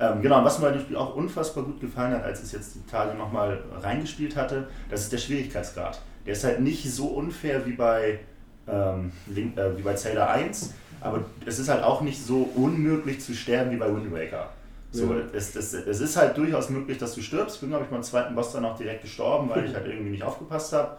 Ähm, 0.00 0.22
genau, 0.22 0.42
was 0.42 0.58
mir 0.58 0.66
bei 0.66 0.72
dem 0.72 0.80
Spiel 0.80 0.96
auch 0.96 1.14
unfassbar 1.14 1.62
gut 1.64 1.78
gefallen 1.80 2.14
hat, 2.14 2.24
als 2.24 2.38
ich 2.40 2.46
es 2.46 2.52
jetzt 2.52 2.74
die 2.74 2.90
Tage 2.90 3.16
nochmal 3.18 3.62
reingespielt 3.82 4.34
hatte, 4.34 4.68
das 4.88 5.02
ist 5.02 5.12
der 5.12 5.18
Schwierigkeitsgrad. 5.18 6.00
Der 6.24 6.32
ist 6.32 6.42
halt 6.42 6.60
nicht 6.60 6.90
so 6.90 7.08
unfair 7.08 7.66
wie 7.66 7.72
bei, 7.72 8.20
ähm, 8.66 9.12
Link, 9.26 9.58
äh, 9.58 9.76
wie 9.76 9.82
bei 9.82 9.94
Zelda 9.94 10.28
1, 10.28 10.72
aber 11.02 11.24
es 11.44 11.58
ist 11.58 11.68
halt 11.68 11.82
auch 11.82 12.00
nicht 12.00 12.24
so 12.24 12.48
unmöglich 12.54 13.20
zu 13.20 13.34
sterben 13.34 13.70
wie 13.72 13.76
bei 13.76 13.94
Wind 13.94 14.10
Waker. 14.12 14.48
So, 14.90 15.12
Ja. 15.14 15.20
es, 15.34 15.54
es, 15.54 15.72
es 15.74 16.00
ist 16.00 16.16
halt 16.16 16.36
durchaus 16.36 16.70
möglich, 16.70 16.98
dass 16.98 17.14
du 17.14 17.20
stirbst. 17.20 17.56
Ich 17.56 17.60
bin, 17.60 17.70
glaube 17.70 17.84
ich, 17.84 17.90
beim 17.90 18.02
zweiten 18.02 18.34
Boss 18.34 18.52
dann 18.52 18.64
auch 18.64 18.76
direkt 18.76 19.02
gestorben, 19.02 19.48
weil 19.50 19.66
ich 19.66 19.74
halt 19.76 19.86
irgendwie 19.86 20.10
nicht 20.10 20.22
aufgepasst 20.24 20.72
habe. 20.72 20.96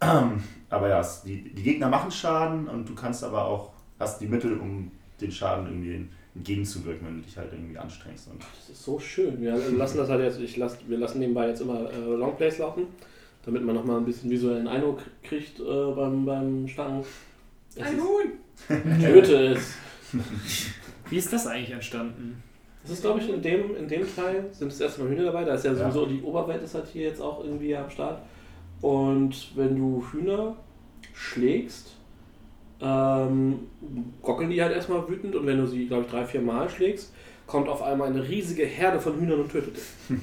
Aber 0.00 0.88
ja, 0.88 1.00
es, 1.00 1.22
die, 1.22 1.54
die 1.54 1.62
Gegner 1.62 1.88
machen 1.88 2.10
Schaden 2.10 2.66
und 2.66 2.88
du 2.88 2.94
kannst 2.94 3.22
aber 3.22 3.44
auch, 3.44 3.70
hast 4.00 4.20
die 4.20 4.26
Mittel, 4.26 4.58
um 4.58 4.90
den 5.20 5.30
Schaden 5.30 5.66
irgendwie 5.66 6.08
entgegenzuwirken, 6.34 7.06
wenn 7.06 7.16
du 7.18 7.22
dich 7.22 7.36
halt 7.36 7.52
irgendwie 7.52 7.76
anstrengst. 7.78 8.28
Und 8.30 8.40
Das 8.42 8.70
ist 8.70 8.82
so 8.84 8.98
schön. 8.98 9.40
Wir 9.40 9.54
lassen 9.56 9.98
das 9.98 10.08
halt 10.08 10.22
jetzt, 10.22 10.40
ich 10.40 10.56
lass, 10.56 10.76
wir 10.88 10.98
lassen 10.98 11.18
nebenbei 11.18 11.48
jetzt 11.48 11.60
immer 11.60 11.90
äh, 11.92 11.96
Longplays 12.14 12.58
laufen, 12.58 12.86
damit 13.44 13.64
man 13.64 13.74
nochmal 13.74 13.98
ein 13.98 14.04
bisschen 14.04 14.30
visuellen 14.30 14.66
Eindruck 14.68 15.00
kriegt 15.22 15.60
äh, 15.60 15.62
beim, 15.94 16.24
beim 16.24 16.66
Stangen. 16.68 17.04
Es 17.74 17.82
Ein 17.82 17.96
ist- 17.96 18.02
Huhn! 18.02 19.00
Töte 19.00 19.46
es. 19.54 19.74
Wie 21.10 21.16
ist 21.16 21.32
das 21.32 21.46
eigentlich 21.46 21.70
entstanden? 21.72 22.42
Das 22.82 22.92
ist, 22.92 23.02
glaube 23.02 23.20
ich, 23.20 23.28
in 23.28 23.40
dem, 23.42 23.76
in 23.76 23.86
dem 23.86 24.02
Teil 24.16 24.46
sind 24.52 24.72
das 24.72 24.80
erste 24.80 25.02
Mal 25.02 25.10
Hühner 25.10 25.24
dabei. 25.24 25.44
Da 25.44 25.54
ist 25.54 25.64
ja 25.64 25.72
Ja. 25.72 25.78
sowieso 25.90 26.06
die 26.06 26.20
Oberwelt 26.22 26.62
ist 26.62 26.74
halt 26.74 26.86
hier 26.92 27.02
jetzt 27.02 27.20
auch 27.20 27.44
irgendwie 27.44 27.76
am 27.76 27.88
Start. 27.90 28.22
Und 28.80 29.52
wenn 29.56 29.76
du 29.76 30.04
Hühner 30.10 30.56
schlägst, 31.14 31.92
ähm, 32.82 33.60
gockeln 34.22 34.50
die 34.50 34.60
halt 34.62 34.72
erstmal 34.74 35.08
wütend 35.08 35.34
und 35.36 35.46
wenn 35.46 35.58
du 35.58 35.66
sie, 35.66 35.86
glaube 35.86 36.04
ich, 36.04 36.10
drei, 36.10 36.24
vier 36.24 36.40
Mal 36.42 36.68
schlägst, 36.68 37.12
kommt 37.46 37.68
auf 37.68 37.82
einmal 37.82 38.08
eine 38.08 38.26
riesige 38.28 38.64
Herde 38.64 39.00
von 39.00 39.18
Hühnern 39.20 39.40
und 39.40 39.50
tötet 39.52 39.76
dich. 39.76 39.82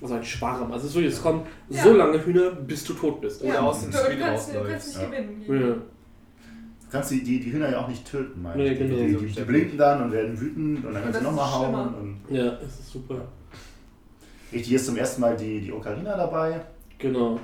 Also 0.00 0.14
ein 0.14 0.22
Schwarm. 0.24 0.70
Also 0.70 0.94
wirklich, 0.94 1.12
es 1.12 1.20
kommen 1.20 1.42
Ja. 1.68 1.82
so 1.82 1.92
lange 1.92 2.24
Hühner, 2.24 2.52
bis 2.52 2.84
du 2.84 2.92
tot 2.92 3.20
bist. 3.20 3.42
Oder 3.42 3.64
aus 3.64 3.80
dem 3.82 3.92
Spiel 3.92 4.16
kannst, 4.16 4.54
du 4.54 4.58
rausläufst. 4.58 4.70
kannst 4.70 4.86
nicht 4.86 5.02
Ja. 5.02 5.08
gewinnen. 5.24 5.44
Ja. 5.48 5.74
du 5.74 5.82
kannst 6.92 7.10
die, 7.10 7.24
die, 7.24 7.40
die 7.40 7.52
Hühner 7.52 7.70
ja 7.72 7.80
auch 7.80 7.88
nicht 7.88 8.08
töten, 8.08 8.40
meine 8.40 8.62
Nee, 8.62 8.68
ich. 8.74 8.78
genau, 8.78 8.94
die, 8.94 9.12
so 9.14 9.18
die, 9.18 9.26
die, 9.26 9.40
blinken 9.40 9.76
dann 9.76 10.04
und 10.04 10.12
werden 10.12 10.40
wütend 10.40 10.84
und 10.84 10.94
dann 10.94 11.02
kannst 11.02 11.20
du 11.20 11.24
das 11.24 11.34
nochmal 11.34 11.52
hauen. 11.52 12.16
Ja, 12.30 12.58
es 12.64 12.78
ist 12.78 12.92
super. 12.92 13.16
richtig, 14.52 14.68
hier 14.68 14.76
ist 14.76 14.86
zum 14.86 14.96
ersten 14.96 15.20
Mal 15.20 15.36
die, 15.36 15.62
die 15.62 15.72
Ocarina 15.72 16.16
dabei, 16.16 16.60
Genau. 16.98 17.40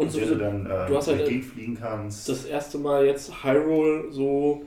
Und 0.00 0.14
der 0.14 0.20
sowieso 0.26 0.34
du 0.34 0.40
dann 0.40 0.66
äh, 0.66 0.86
du 0.88 0.96
hast 0.96 1.08
halt- 1.08 1.20
entgegenfliegen 1.20 1.76
kannst. 1.78 2.28
das 2.28 2.44
erste 2.44 2.78
Mal 2.78 3.06
jetzt 3.06 3.44
Hyrule 3.44 4.04
so, 4.10 4.62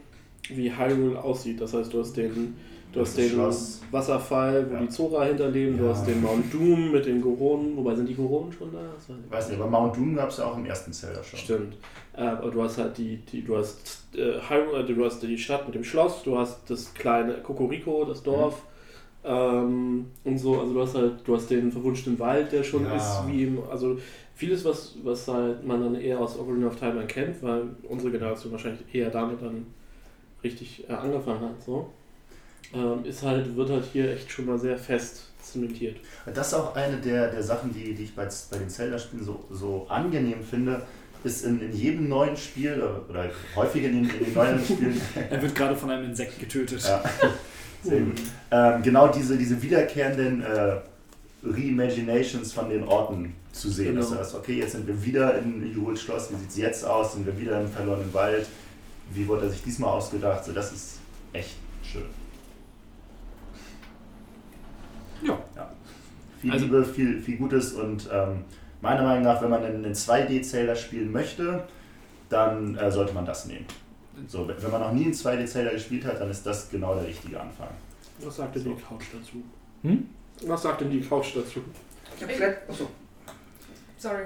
wie 0.49 0.71
Hyrule 0.71 1.21
aussieht. 1.21 1.59
Das 1.61 1.73
heißt, 1.73 1.93
du 1.93 1.99
hast 1.99 2.15
den 2.17 2.55
Du 2.91 3.01
hast 3.01 3.17
den 3.17 3.27
Schloss. 3.27 3.81
Wasserfall, 3.89 4.69
wo 4.69 4.75
Ja. 4.75 4.81
die 4.81 4.89
Zora 4.89 5.23
hinterleben. 5.25 5.79
Du 5.79 5.85
Ja. 5.85 5.89
hast 5.95 6.05
den 6.05 6.21
Mount 6.21 6.53
Doom 6.53 6.91
mit 6.91 7.03
den 7.07 7.21
Goronen. 7.23 7.75
Wobei 7.75 7.95
sind 7.95 8.07
die 8.07 8.13
Goronen 8.13 8.51
schon 8.53 8.71
da? 8.71 8.77
Weiß 8.77 9.09
ich 9.09 9.15
Ich 9.25 9.31
weiß 9.31 9.49
nicht, 9.49 9.59
aber 9.59 9.67
Mount 9.71 9.97
Doom 9.97 10.15
gab 10.15 10.29
es 10.29 10.37
ja 10.37 10.45
auch 10.45 10.55
im 10.59 10.65
ersten 10.67 10.93
Zelda 10.93 11.23
schon. 11.23 11.39
Stimmt. 11.39 11.77
Äh, 12.15 12.21
aber 12.21 12.51
du 12.51 12.61
hast 12.61 12.77
halt 12.77 12.95
die, 12.99 13.17
die 13.31 13.41
du 13.43 13.57
hast 13.57 14.05
äh, 14.15 14.33
Hyrule, 14.47 14.83
du 14.85 15.03
hast 15.03 15.23
die 15.23 15.35
Stadt 15.39 15.65
mit 15.65 15.73
dem 15.73 15.83
Schloss, 15.83 16.21
du 16.21 16.37
hast 16.37 16.69
das 16.69 16.93
kleine 16.93 17.33
Kokoriko, 17.41 18.05
das 18.05 18.21
Dorf. 18.21 18.61
Ähm, 19.25 20.05
und 20.25 20.37
so, 20.37 20.59
also 20.59 20.73
du 20.73 20.81
hast 20.81 20.95
halt, 20.95 21.13
du 21.25 21.35
hast 21.35 21.49
den 21.49 21.71
verwunschenen 21.71 22.19
Wald, 22.19 22.51
der 22.51 22.61
schon 22.63 22.83
Ja. 22.85 22.95
ist 22.95 23.23
wie 23.27 23.45
im, 23.45 23.59
also 23.71 23.97
vieles, 24.43 24.65
was, 24.65 24.95
was 25.03 25.27
halt 25.27 25.65
man 25.65 25.81
dann 25.81 25.95
eher 25.95 26.19
aus 26.19 26.37
Ocarina 26.37 26.67
of 26.67 26.75
Time 26.75 26.95
dann 26.95 27.07
kennt, 27.07 27.41
weil 27.41 27.63
unsere 27.83 28.11
Generation 28.11 28.51
wahrscheinlich 28.51 28.81
eher 28.93 29.09
damit 29.09 29.41
dann 29.41 29.67
richtig 30.43 30.83
äh, 30.89 30.93
angefangen 30.93 31.41
hat, 31.41 31.63
so. 31.63 31.89
Ähm, 32.73 33.05
ist 33.05 33.23
halt, 33.23 33.55
wird 33.55 33.69
halt 33.69 33.85
hier 33.93 34.11
echt 34.11 34.29
schon 34.31 34.45
mal 34.45 34.59
sehr 34.59 34.77
fest 34.77 35.27
zementiert. 35.41 35.97
Das 36.33 36.47
ist 36.47 36.53
auch 36.55 36.75
eine 36.75 36.97
der, 36.97 37.31
der 37.31 37.43
Sachen, 37.43 37.73
die, 37.73 37.93
die 37.93 38.03
ich 38.03 38.15
bei, 38.15 38.27
bei 38.51 38.57
den 38.57 38.69
Zelda-Spielen 38.69 39.23
so, 39.23 39.45
so 39.49 39.85
angenehm 39.87 40.43
finde, 40.43 40.81
ist 41.23 41.45
in, 41.45 41.61
in 41.61 41.73
jedem 41.73 42.09
neuen 42.09 42.35
Spiel, 42.35 42.73
oder, 42.73 43.01
oder 43.09 43.29
häufig 43.55 43.83
in 43.85 43.93
den, 43.93 44.09
in 44.09 44.25
den 44.25 44.33
neuen 44.33 44.63
Spielen, 44.63 44.99
Er 45.29 45.41
wird 45.41 45.55
gerade 45.55 45.75
von 45.75 45.89
einem 45.89 46.05
Insekt 46.05 46.37
getötet. 46.39 46.83
Ja. 46.83 47.01
Sehr 47.83 48.01
gut. 48.01 48.19
Ähm, 48.51 48.83
genau 48.83 49.07
diese, 49.07 49.37
diese 49.37 49.61
wiederkehrenden 49.61 50.41
äh, 50.41 50.79
Reimaginations 51.43 52.51
von 52.51 52.69
den 52.69 52.83
Orten 52.83 53.35
zu 53.53 53.69
sehen. 53.69 53.95
Genau. 53.95 54.01
Das 54.09 54.19
heißt, 54.19 54.35
okay, 54.35 54.59
jetzt 54.59 54.73
sind 54.73 54.85
wir 54.87 55.05
wieder 55.05 55.37
in 55.39 55.71
Juhuls 55.73 56.01
Schloss, 56.01 56.29
wie 56.31 56.35
sieht 56.35 56.49
es 56.49 56.57
jetzt 56.57 56.85
aus? 56.85 57.13
Sind 57.13 57.25
wir 57.25 57.39
wieder 57.39 57.61
im 57.61 57.67
verlorenen 57.69 58.13
Wald? 58.13 58.45
Wie 59.11 59.25
wurde 59.27 59.43
er 59.45 59.49
sich 59.51 59.63
diesmal 59.63 59.91
ausgedacht? 59.91 60.43
So, 60.43 60.51
das 60.51 60.71
ist 60.73 60.99
echt 61.31 61.55
schön. 61.83 62.05
Ja. 65.23 65.39
Viel 66.41 66.51
Also- 66.51 66.65
Liebe, 66.65 66.83
viel, 66.83 67.21
viel 67.21 67.37
Gutes 67.37 67.73
und 67.73 68.09
ähm, 68.11 68.43
meiner 68.81 69.03
Meinung 69.03 69.23
nach, 69.23 69.41
wenn 69.41 69.49
man 69.49 69.63
einen, 69.63 69.85
einen 69.85 69.93
2D-Zelda 69.93 70.75
spielen 70.75 71.11
möchte, 71.11 71.63
dann 72.29 72.75
äh, 72.75 72.91
sollte 72.91 73.13
man 73.13 73.25
das 73.25 73.45
nehmen. 73.45 73.65
So, 74.27 74.47
wenn 74.47 74.71
man 74.71 74.81
noch 74.81 74.91
nie 74.91 75.05
einen 75.05 75.13
2D-Zelda 75.13 75.71
gespielt 75.71 76.05
hat, 76.05 76.19
dann 76.19 76.29
ist 76.29 76.45
das 76.45 76.69
genau 76.69 76.95
der 76.95 77.05
richtige 77.07 77.39
Anfang. 77.39 77.69
Was 78.19 78.35
sagt 78.35 78.55
denn 78.55 78.63
die 78.65 78.75
Couch 78.81 79.05
dazu? 79.13 79.43
Hm? 79.83 80.09
Was 80.45 80.61
sagt 80.63 80.81
denn 80.81 80.89
die 80.91 81.01
Couch 81.01 81.35
dazu? 81.35 81.61
Ich 82.17 82.23
hab 82.23 82.31
vielleicht. 82.31 82.69
Achso. 82.69 82.89
Sorry. 84.03 84.25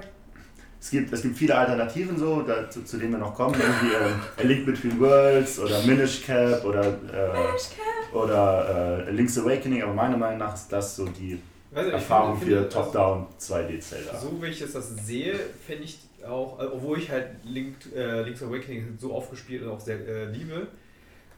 Es 0.80 0.90
gibt, 0.90 1.12
es 1.12 1.22
gibt 1.22 1.36
viele 1.38 1.54
Alternativen 1.56 2.18
so, 2.18 2.42
da, 2.42 2.68
zu, 2.68 2.80
denen 2.98 3.12
wir 3.12 3.18
noch 3.18 3.32
kommen. 3.32 3.54
Irgendwie 3.54 3.94
ähm, 3.94 4.20
A 4.36 4.42
Link 4.42 4.66
Between 4.66 4.98
Worlds 4.98 5.60
oder 5.60 5.80
Minish 5.82 6.22
Cap 6.24 6.64
oder, 6.64 6.84
äh, 6.84 8.16
oder 8.16 9.06
äh, 9.06 9.10
Link's 9.12 9.38
Awakening, 9.38 9.82
aber 9.84 9.92
meiner 9.92 10.16
Meinung 10.16 10.38
nach 10.38 10.54
ist 10.54 10.68
das 10.68 10.96
so 10.96 11.06
die 11.06 11.40
ich 11.70 11.76
Erfahrung 11.92 12.38
finde- 12.38 12.56
für 12.56 12.60
finde, 12.62 12.68
Top-Down 12.70 13.26
2D-Zelda. 13.38 14.10
Also, 14.12 14.30
so 14.30 14.42
wie 14.42 14.46
ich 14.46 14.58
jetzt 14.58 14.74
das 14.74 14.88
sehe, 15.06 15.38
fände 15.64 15.84
ich 15.84 16.00
auch, 16.26 16.60
äh, 16.60 16.64
obwohl 16.64 16.98
ich 16.98 17.08
halt 17.08 17.28
Link, 17.44 17.76
äh, 17.94 18.22
Link's 18.22 18.42
Awakening 18.42 18.98
so 19.00 19.14
oft 19.14 19.30
gespielt 19.30 19.62
und 19.62 19.68
auch 19.70 19.80
sehr 19.80 19.98
äh, 20.08 20.24
liebe, 20.24 20.66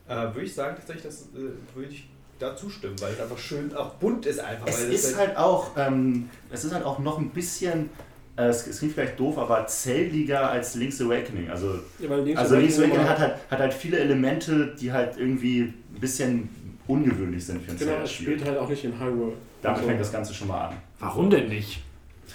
äh, 0.08 0.14
würde 0.14 0.42
ich 0.44 0.54
sagen, 0.54 0.76
tatsächlich, 0.76 1.04
das 1.04 1.22
äh, 1.34 1.76
würde 1.76 1.90
ich 1.90 2.08
da 2.38 2.56
zustimmen, 2.56 2.96
weil 3.02 3.12
es 3.12 3.20
einfach 3.20 3.36
schön, 3.38 3.74
auch 3.74 3.94
bunt 3.96 4.24
ist 4.24 4.40
einfach. 4.40 4.66
Es 4.66 4.80
ist 4.80 5.18
halt 5.18 5.36
auch, 5.36 5.76
ähm, 5.76 6.30
es 6.50 6.64
ist 6.64 6.72
halt 6.72 6.86
auch 6.86 6.98
noch 7.00 7.18
ein 7.18 7.28
bisschen, 7.30 7.86
äh, 7.86 8.09
es, 8.48 8.66
es 8.66 8.78
klingt 8.78 8.94
vielleicht 8.94 9.18
doof, 9.18 9.38
aber 9.38 9.66
zelliger 9.66 10.50
als 10.50 10.74
Link's 10.74 11.00
Awakening. 11.00 11.50
Also 11.50 11.78
Ja, 11.98 12.08
weil 12.10 12.22
Link's 12.22 12.40
Also 12.40 12.56
Link's 12.56 12.78
Awakening 12.78 12.96
Awakening 13.00 13.06
immer- 13.06 13.08
hat 13.10 13.18
halt, 13.18 13.50
hat 13.50 13.58
halt 13.60 13.74
viele 13.74 13.98
Elemente, 13.98 14.74
die 14.80 14.92
halt 14.92 15.16
irgendwie 15.16 15.60
ein 15.62 16.00
bisschen 16.00 16.48
ungewöhnlich 16.86 17.44
sind 17.44 17.62
für 17.62 17.72
ein 17.72 17.78
Genau, 17.78 17.92
es 18.04 18.12
spielt 18.12 18.44
halt 18.44 18.58
auch 18.58 18.68
nicht 18.68 18.84
in 18.84 18.98
Hyrule. 18.98 19.32
Damit 19.62 19.80
So. 19.82 19.86
fängt 19.86 20.00
das 20.00 20.12
Ganze 20.12 20.34
schon 20.34 20.48
mal 20.48 20.68
an. 20.68 20.76
Warum 20.98 21.28
denn 21.30 21.48
nicht? 21.48 21.82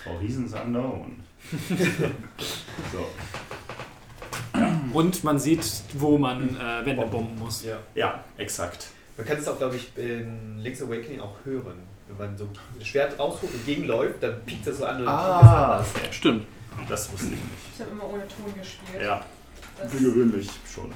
Horizons 0.06 0.54
Unknown. 0.54 1.16
so. 2.92 3.06
Und 4.94 5.24
man 5.24 5.40
sieht, 5.40 5.66
wo 5.94 6.18
man 6.18 6.56
äh, 6.56 6.86
Wände 6.86 7.06
bomben 7.08 7.38
muss. 7.40 7.64
ja. 7.66 7.78
Ja, 7.96 8.24
exakt. 8.38 8.88
Man 9.18 9.26
kann 9.26 9.38
es 9.38 9.48
auch, 9.48 9.58
glaube 9.58 9.76
ich, 9.76 9.92
in 9.98 10.60
Link's 10.60 10.82
Awakening 10.82 11.20
auch 11.20 11.36
hören. 11.46 11.80
Wenn 12.08 12.18
man 12.28 12.38
so 12.38 12.44
ein 12.46 12.86
Schwert 12.86 13.18
rausholt 13.18 13.54
und 13.54 13.66
gegenläuft, 13.66 14.22
dann 14.22 14.40
piekt 14.46 14.68
das 14.68 14.78
so 14.78 14.86
an 14.86 15.02
und 15.02 15.08
Ah. 15.08 15.78
das 15.80 15.96
anders. 15.96 16.16
Stimmt. 16.16 16.46
Das 16.90 17.12
wusste 17.12 17.26
ich 17.28 17.32
nicht. 17.32 17.42
Ich 17.74 17.82
habe 17.82 17.92
immer 17.92 18.04
ohne 18.10 18.28
Ton 18.28 18.54
gespielt. 18.60 19.02
Ja, 19.02 19.24
Das, 19.82 19.92
für 19.92 19.98
gewöhnlich 20.04 20.50
schon. 20.72 20.92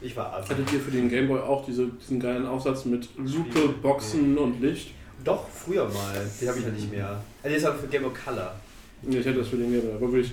Ich 0.00 0.16
war 0.16 0.32
also. 0.32 0.48
Hattet 0.50 0.72
ihr 0.72 0.80
für 0.80 0.90
den 0.90 1.08
Gameboy 1.08 1.40
auch 1.40 1.64
diese, 1.64 1.86
diesen 1.88 2.18
geilen 2.18 2.46
Aufsatz 2.46 2.84
mit 2.86 3.08
Lupe, 3.18 3.68
Boxen 3.82 4.36
und 4.38 4.60
Licht? 4.60 4.92
Doch, 5.24 5.48
früher 5.48 5.84
mal. 5.88 6.28
Den 6.40 6.48
habe 6.48 6.58
ich 6.58 6.64
ja 6.64 6.70
nicht 6.72 6.90
mehr. 6.90 7.22
Also, 7.42 7.54
das 7.56 7.64
war 7.64 7.74
für 7.74 7.86
Game 7.86 8.04
of 8.04 8.12
Color. 8.24 8.54
Nee, 9.02 9.18
ich 9.18 9.26
hätte 9.26 9.38
das 9.40 9.48
für 9.48 9.56
den 9.56 9.70
Gameboy. 9.70 9.92
Aber 9.94 10.12
wirklich, 10.12 10.32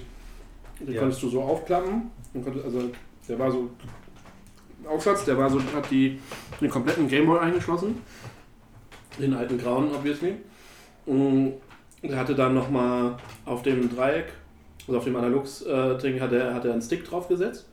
den 0.79 0.93
Ja. 0.93 1.01
konntest 1.01 1.21
du 1.21 1.29
so 1.29 1.41
aufklappen. 1.43 2.09
Und 2.33 2.43
konntest, 2.43 2.65
also, 2.65 2.89
der 3.27 3.37
war 3.39 3.51
so. 3.51 3.69
Aufsatz, 4.87 5.25
der 5.25 5.37
war 5.37 5.49
so, 5.49 5.59
hat 5.75 5.91
die, 5.91 6.19
den 6.61 6.69
kompletten 6.69 7.07
Gameboy 7.07 7.39
eingeschlossen. 7.39 8.01
Den 9.19 9.33
alten 9.33 9.57
grauen, 9.57 9.93
obviously. 9.93 10.35
Und 11.05 11.55
der 12.01 12.17
hatte 12.17 12.35
dann 12.35 12.53
nochmal 12.53 13.17
auf 13.45 13.63
dem 13.63 13.93
Dreieck, 13.93 14.27
also 14.87 14.97
auf 14.97 15.03
dem 15.03 15.15
Analog-Ding, 15.15 16.21
hat 16.21 16.31
er, 16.31 16.53
hat 16.53 16.65
er 16.65 16.73
einen 16.73 16.81
Stick 16.81 17.03
draufgesetzt. 17.03 17.65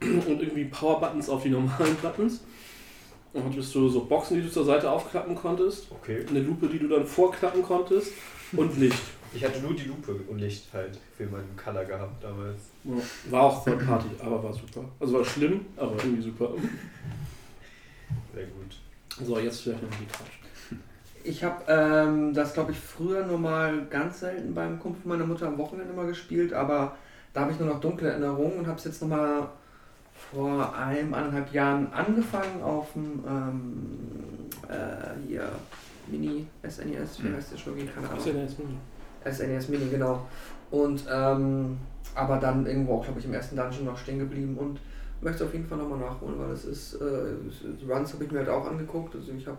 Und 0.00 0.40
irgendwie 0.40 0.66
Power-Buttons 0.66 1.28
auf 1.28 1.42
die 1.42 1.50
normalen 1.50 1.96
Buttons. 2.02 2.42
Und 3.32 3.44
hattest 3.44 3.74
du 3.74 3.88
so 3.88 4.04
Boxen, 4.04 4.36
die 4.36 4.42
du 4.42 4.50
zur 4.50 4.64
Seite 4.64 4.90
aufklappen 4.90 5.34
konntest. 5.34 5.90
Okay. 5.90 6.24
Eine 6.28 6.40
Lupe, 6.40 6.68
die 6.68 6.78
du 6.78 6.88
dann 6.88 7.06
vorklappen 7.06 7.62
konntest. 7.62 8.12
Und 8.52 8.78
Licht. 8.78 9.02
Ich 9.34 9.44
hatte 9.44 9.60
nur 9.60 9.74
die 9.74 9.84
Lupe 9.84 10.14
und 10.28 10.38
Licht 10.38 10.72
halt 10.72 10.98
für 11.16 11.26
meinen 11.26 11.54
Color 11.56 11.84
gehabt 11.84 12.24
damals. 12.24 12.60
Ja, 12.84 12.94
war 13.30 13.42
auch 13.42 13.62
Third 13.64 13.84
Party, 13.84 14.08
aber 14.20 14.42
war 14.42 14.54
super. 14.54 14.84
Also 14.98 15.14
war 15.14 15.24
schlimm, 15.24 15.66
aber 15.76 15.96
irgendwie 15.96 16.22
super. 16.22 16.52
Sehr 18.34 18.46
gut. 18.46 19.26
So, 19.26 19.38
jetzt 19.38 19.60
vielleicht 19.60 19.82
noch 19.82 19.90
die 19.90 20.06
Couch. 20.06 20.38
Ich 21.28 21.44
habe 21.44 21.62
ähm, 21.68 22.32
das, 22.32 22.54
glaube 22.54 22.72
ich, 22.72 22.78
früher 22.80 23.26
nur 23.26 23.38
mal 23.38 23.84
ganz 23.90 24.20
selten 24.20 24.54
beim 24.54 24.78
Kumpel 24.78 25.02
meiner 25.04 25.26
Mutter 25.26 25.46
am 25.46 25.58
Wochenende 25.58 25.92
mal 25.92 26.06
gespielt, 26.06 26.54
aber 26.54 26.96
da 27.34 27.42
habe 27.42 27.52
ich 27.52 27.60
nur 27.60 27.68
noch 27.68 27.80
dunkle 27.80 28.08
Erinnerungen 28.08 28.60
und 28.60 28.66
habe 28.66 28.78
es 28.78 28.84
jetzt 28.84 29.02
nochmal 29.02 29.46
vor 30.32 30.74
einem, 30.74 31.12
anderthalb 31.12 31.52
Jahren 31.52 31.92
angefangen 31.92 32.62
auf 32.62 32.94
dem 32.94 33.22
ähm, 33.28 33.98
äh, 34.70 35.28
hier 35.28 35.50
Mini 36.06 36.46
SNES, 36.66 37.22
wie 37.22 37.28
Hm. 37.28 37.36
heißt 37.36 37.52
der 37.52 37.58
Schlucki? 37.58 37.84
Keine 37.84 38.08
Ahnung. 38.08 38.24
jetzt 38.24 38.58
Mini? 38.58 38.78
SNES 39.30 39.68
Mini, 39.68 39.90
genau. 39.90 40.26
Und 40.70 41.04
ähm, 41.12 41.76
aber 42.14 42.38
dann 42.38 42.64
irgendwo 42.66 42.94
auch, 42.94 43.04
glaube 43.04 43.20
ich, 43.20 43.26
im 43.26 43.34
ersten 43.34 43.54
Dungeon 43.54 43.84
noch 43.84 43.98
stehen 43.98 44.18
geblieben 44.18 44.56
und 44.56 44.80
möchte 45.20 45.44
es 45.44 45.48
auf 45.48 45.54
jeden 45.54 45.66
Fall 45.66 45.76
nochmal 45.76 45.98
nachholen, 45.98 46.38
weil 46.38 46.52
es 46.52 46.64
ist, 46.64 46.94
äh, 46.94 47.86
Runs 47.86 48.14
habe 48.14 48.24
ich 48.24 48.30
mir 48.32 48.38
halt 48.38 48.48
auch 48.48 48.66
angeguckt, 48.66 49.14
also 49.14 49.30
ich 49.32 49.46
habe 49.46 49.58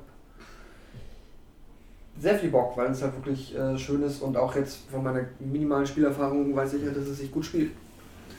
sehr 2.20 2.38
viel 2.38 2.50
Bock, 2.50 2.76
weil 2.76 2.92
es 2.92 3.02
halt 3.02 3.16
wirklich 3.16 3.56
äh, 3.56 3.78
schön 3.78 4.04
ist 4.04 4.22
und 4.22 4.36
auch 4.36 4.56
jetzt 4.56 4.90
von 4.92 5.04
meiner 5.04 5.26
minimalen 5.40 5.88
Spielerfahrung 5.88 6.56
weiß 6.56 6.74
ich 6.74 6.84
halt, 6.84 6.98
dass 6.98 7.08
es 7.08 7.20
sich 7.20 7.32
gut 7.32 7.46
spielt. 7.46 7.72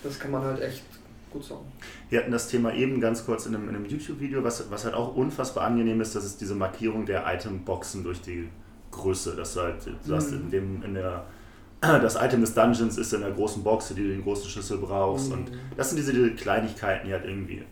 Das 0.02 0.19
kann 0.19 0.31
man 0.31 0.43
halt 0.43 0.61
echt 0.61 0.82
gut 1.31 1.44
sagen. 1.44 1.65
Wir 2.09 2.20
hatten 2.20 2.32
das 2.32 2.48
Thema 2.48 2.74
eben 2.74 3.01
ganz 3.01 3.24
kurz 3.24 3.47
in 3.47 3.55
einem, 3.55 3.69
in 3.69 3.77
einem 3.77 3.86
YouTube-Video, 3.86 4.44
was, 4.44 4.70
was 4.70 4.85
halt 4.85 4.94
auch 4.94 5.15
unfassbar 5.15 5.65
angenehm 5.65 6.01
ist, 6.01 6.15
das 6.15 6.24
ist 6.24 6.40
diese 6.40 6.55
Markierung 6.55 7.07
der 7.07 7.24
Item-Boxen 7.27 8.05
durch 8.05 8.20
die 8.20 8.48
Größe. 8.90 9.35
Das 9.36 9.57
halt, 9.57 9.86
du 10.07 10.15
hast 10.15 10.32
in 10.32 10.51
dem, 10.51 10.82
in 10.82 10.94
der, 10.94 11.24
das 11.81 12.16
Item 12.16 12.40
des 12.40 12.55
Dungeons 12.55 12.98
ist 12.98 13.12
in 13.12 13.20
der 13.20 13.31
großen 13.31 13.62
Box, 13.62 13.89
die 13.89 14.02
du 14.02 14.09
den 14.09 14.23
großen 14.23 14.48
Schlüssel 14.48 14.78
brauchst. 14.78 15.32
Und 15.32 15.51
das 15.77 15.90
sind 15.90 15.98
diese, 15.98 16.12
diese 16.12 16.32
Kleinigkeiten, 16.32 17.07
die 17.07 17.12
halt 17.12 17.24
irgendwie 17.24 17.62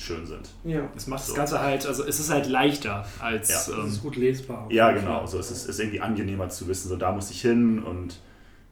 schön 0.00 0.26
sind. 0.26 0.48
Ja. 0.64 0.88
Das 0.94 1.06
macht 1.06 1.24
So. 1.24 1.32
das 1.32 1.36
Ganze 1.36 1.60
halt, 1.60 1.86
also 1.86 2.04
es 2.04 2.20
ist 2.20 2.30
halt 2.30 2.46
leichter 2.46 3.06
als. 3.20 3.48
Ja. 3.68 3.74
Ähm, 3.78 3.88
ist 3.88 4.02
gut 4.02 4.16
lesbar. 4.16 4.66
Ja, 4.70 4.92
genau. 4.92 5.26
So, 5.26 5.38
es 5.38 5.50
ist, 5.50 5.66
ist 5.66 5.78
irgendwie 5.78 6.00
angenehmer 6.00 6.48
zu 6.48 6.68
wissen, 6.68 6.88
so 6.88 6.96
da 6.96 7.12
muss 7.12 7.30
ich 7.30 7.40
hin 7.40 7.82
und 7.82 8.18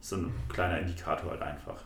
so 0.01 0.17
ein 0.17 0.33
kleiner 0.49 0.79
Indikator 0.79 1.31
halt 1.31 1.41
einfach. 1.41 1.83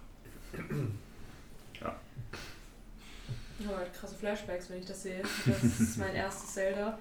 Habe 3.65 3.77
halt 3.77 3.93
krasse 3.93 4.15
Flashbacks, 4.15 4.69
wenn 4.69 4.79
ich 4.79 4.85
das 4.85 5.03
sehe. 5.03 5.21
Das 5.45 5.79
ist 5.79 5.97
mein 5.97 6.13
erstes 6.15 6.53
Zelda. 6.53 6.97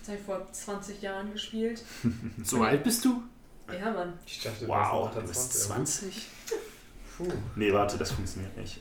Das 0.00 0.08
habe 0.08 0.18
ich 0.18 0.24
vor 0.24 0.52
20 0.52 1.00
Jahren 1.00 1.32
gespielt. 1.32 1.84
so 2.42 2.62
alt 2.62 2.82
bist 2.82 3.04
du? 3.04 3.22
Ja, 3.72 3.92
Mann. 3.92 4.14
Ich 4.26 4.42
dachte, 4.42 4.66
Wow, 4.66 5.14
du 5.14 5.20
bist 5.20 5.50
bist 5.52 5.62
20? 5.64 6.26
Puh. 7.16 7.28
Nee, 7.54 7.72
warte, 7.72 7.96
das 7.98 8.10
funktioniert 8.10 8.56
nicht. 8.56 8.80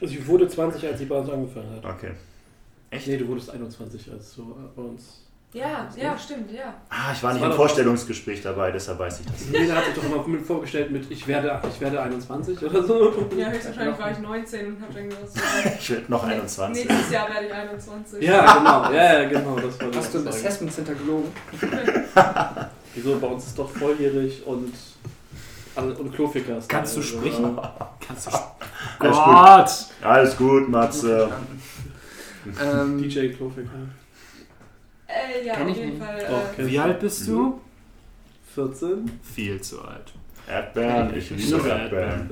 Also 0.00 0.14
ich 0.14 0.26
wurde 0.26 0.48
20, 0.48 0.86
als 0.86 1.00
ich 1.00 1.08
bei 1.08 1.16
uns 1.16 1.30
angefangen 1.30 1.70
hat. 1.76 1.84
Okay. 1.84 2.10
Echt? 2.90 3.06
Nee, 3.08 3.16
du 3.16 3.28
wurdest 3.28 3.50
21, 3.50 4.10
als 4.12 4.34
du 4.36 4.54
bei 4.76 4.82
uns 4.82 5.22
Ja, 5.52 5.88
ja, 5.96 6.16
stimmt, 6.18 6.52
ja. 6.52 6.74
Ah, 6.88 7.12
ich 7.12 7.22
war 7.22 7.32
nicht 7.32 7.42
war 7.42 7.50
im 7.50 7.56
Vorstellungsgespräch 7.56 8.42
dabei, 8.42 8.70
deshalb 8.70 8.98
weiß 8.98 9.20
ich 9.20 9.26
das. 9.26 9.50
Jeder 9.60 9.74
hat 9.76 9.84
sich 9.86 9.94
doch 9.94 10.04
immer 10.04 10.26
mit 10.28 10.42
vorgestellt 10.46 10.90
mit 10.90 11.10
ich 11.10 11.26
werde, 11.26 11.60
ich 11.68 11.80
werde 11.80 12.00
21 12.02 12.62
oder 12.62 12.82
so. 12.84 13.28
Ja, 13.36 13.50
höchstwahrscheinlich 13.50 13.98
war 13.98 14.10
ich 14.12 14.18
19 14.18 14.66
und 14.66 14.82
hab 14.82 14.94
dann 14.94 15.08
gesagt, 15.08 15.30
Ich 15.80 15.90
werde 15.90 16.04
noch 16.08 16.24
21. 16.24 16.84
nächstes 16.86 17.10
Jahr 17.10 17.28
werde 17.28 17.46
ich 17.46 17.52
21. 17.54 18.22
Ja, 18.22 18.58
genau. 18.58 18.92
Ja, 18.92 19.22
ja, 19.22 19.28
genau. 19.28 19.56
Das 19.56 19.80
war 19.80 19.88
Hast 19.96 20.14
du 20.14 20.18
ein 20.18 20.28
Aussage. 20.28 20.46
Assessment 20.46 20.72
Center 20.72 20.94
gelogen? 20.94 21.32
Wieso? 22.94 23.18
Bei 23.18 23.26
uns 23.26 23.46
ist 23.46 23.58
doch 23.58 23.70
volljährig 23.70 24.46
und, 24.46 24.72
und 25.76 26.12
Kloficker. 26.14 26.58
ist 26.58 26.68
Kannst 26.68 26.96
du 26.96 27.02
sprechen? 27.02 27.58
Kannst 28.06 28.26
du 28.26 28.30
sprechen? 28.30 28.46
Alles 28.98 29.16
gut. 29.16 29.24
Gott! 29.26 29.70
Alles 30.02 30.36
gut, 30.36 30.68
Matze. 30.68 31.30
Ähm, 32.62 33.02
DJ 33.02 33.28
Kloficker. 33.28 33.70
Äh, 35.08 35.44
ja, 35.46 35.54
Kenn 35.54 35.64
auf 35.64 35.70
ich 35.70 35.76
jeden 35.78 35.90
nicht. 35.90 36.02
Fall. 36.02 36.44
Äh, 36.58 36.66
Wie 36.66 36.78
alt 36.78 37.00
bist 37.00 37.26
du? 37.28 37.60
14? 38.54 39.10
Viel 39.22 39.60
zu 39.60 39.82
alt. 39.82 40.12
Erdbeeren, 40.48 41.14
ich 41.16 41.30
liebe 41.30 41.56
Nur 41.58 41.66
Erdbeeren. 41.66 42.30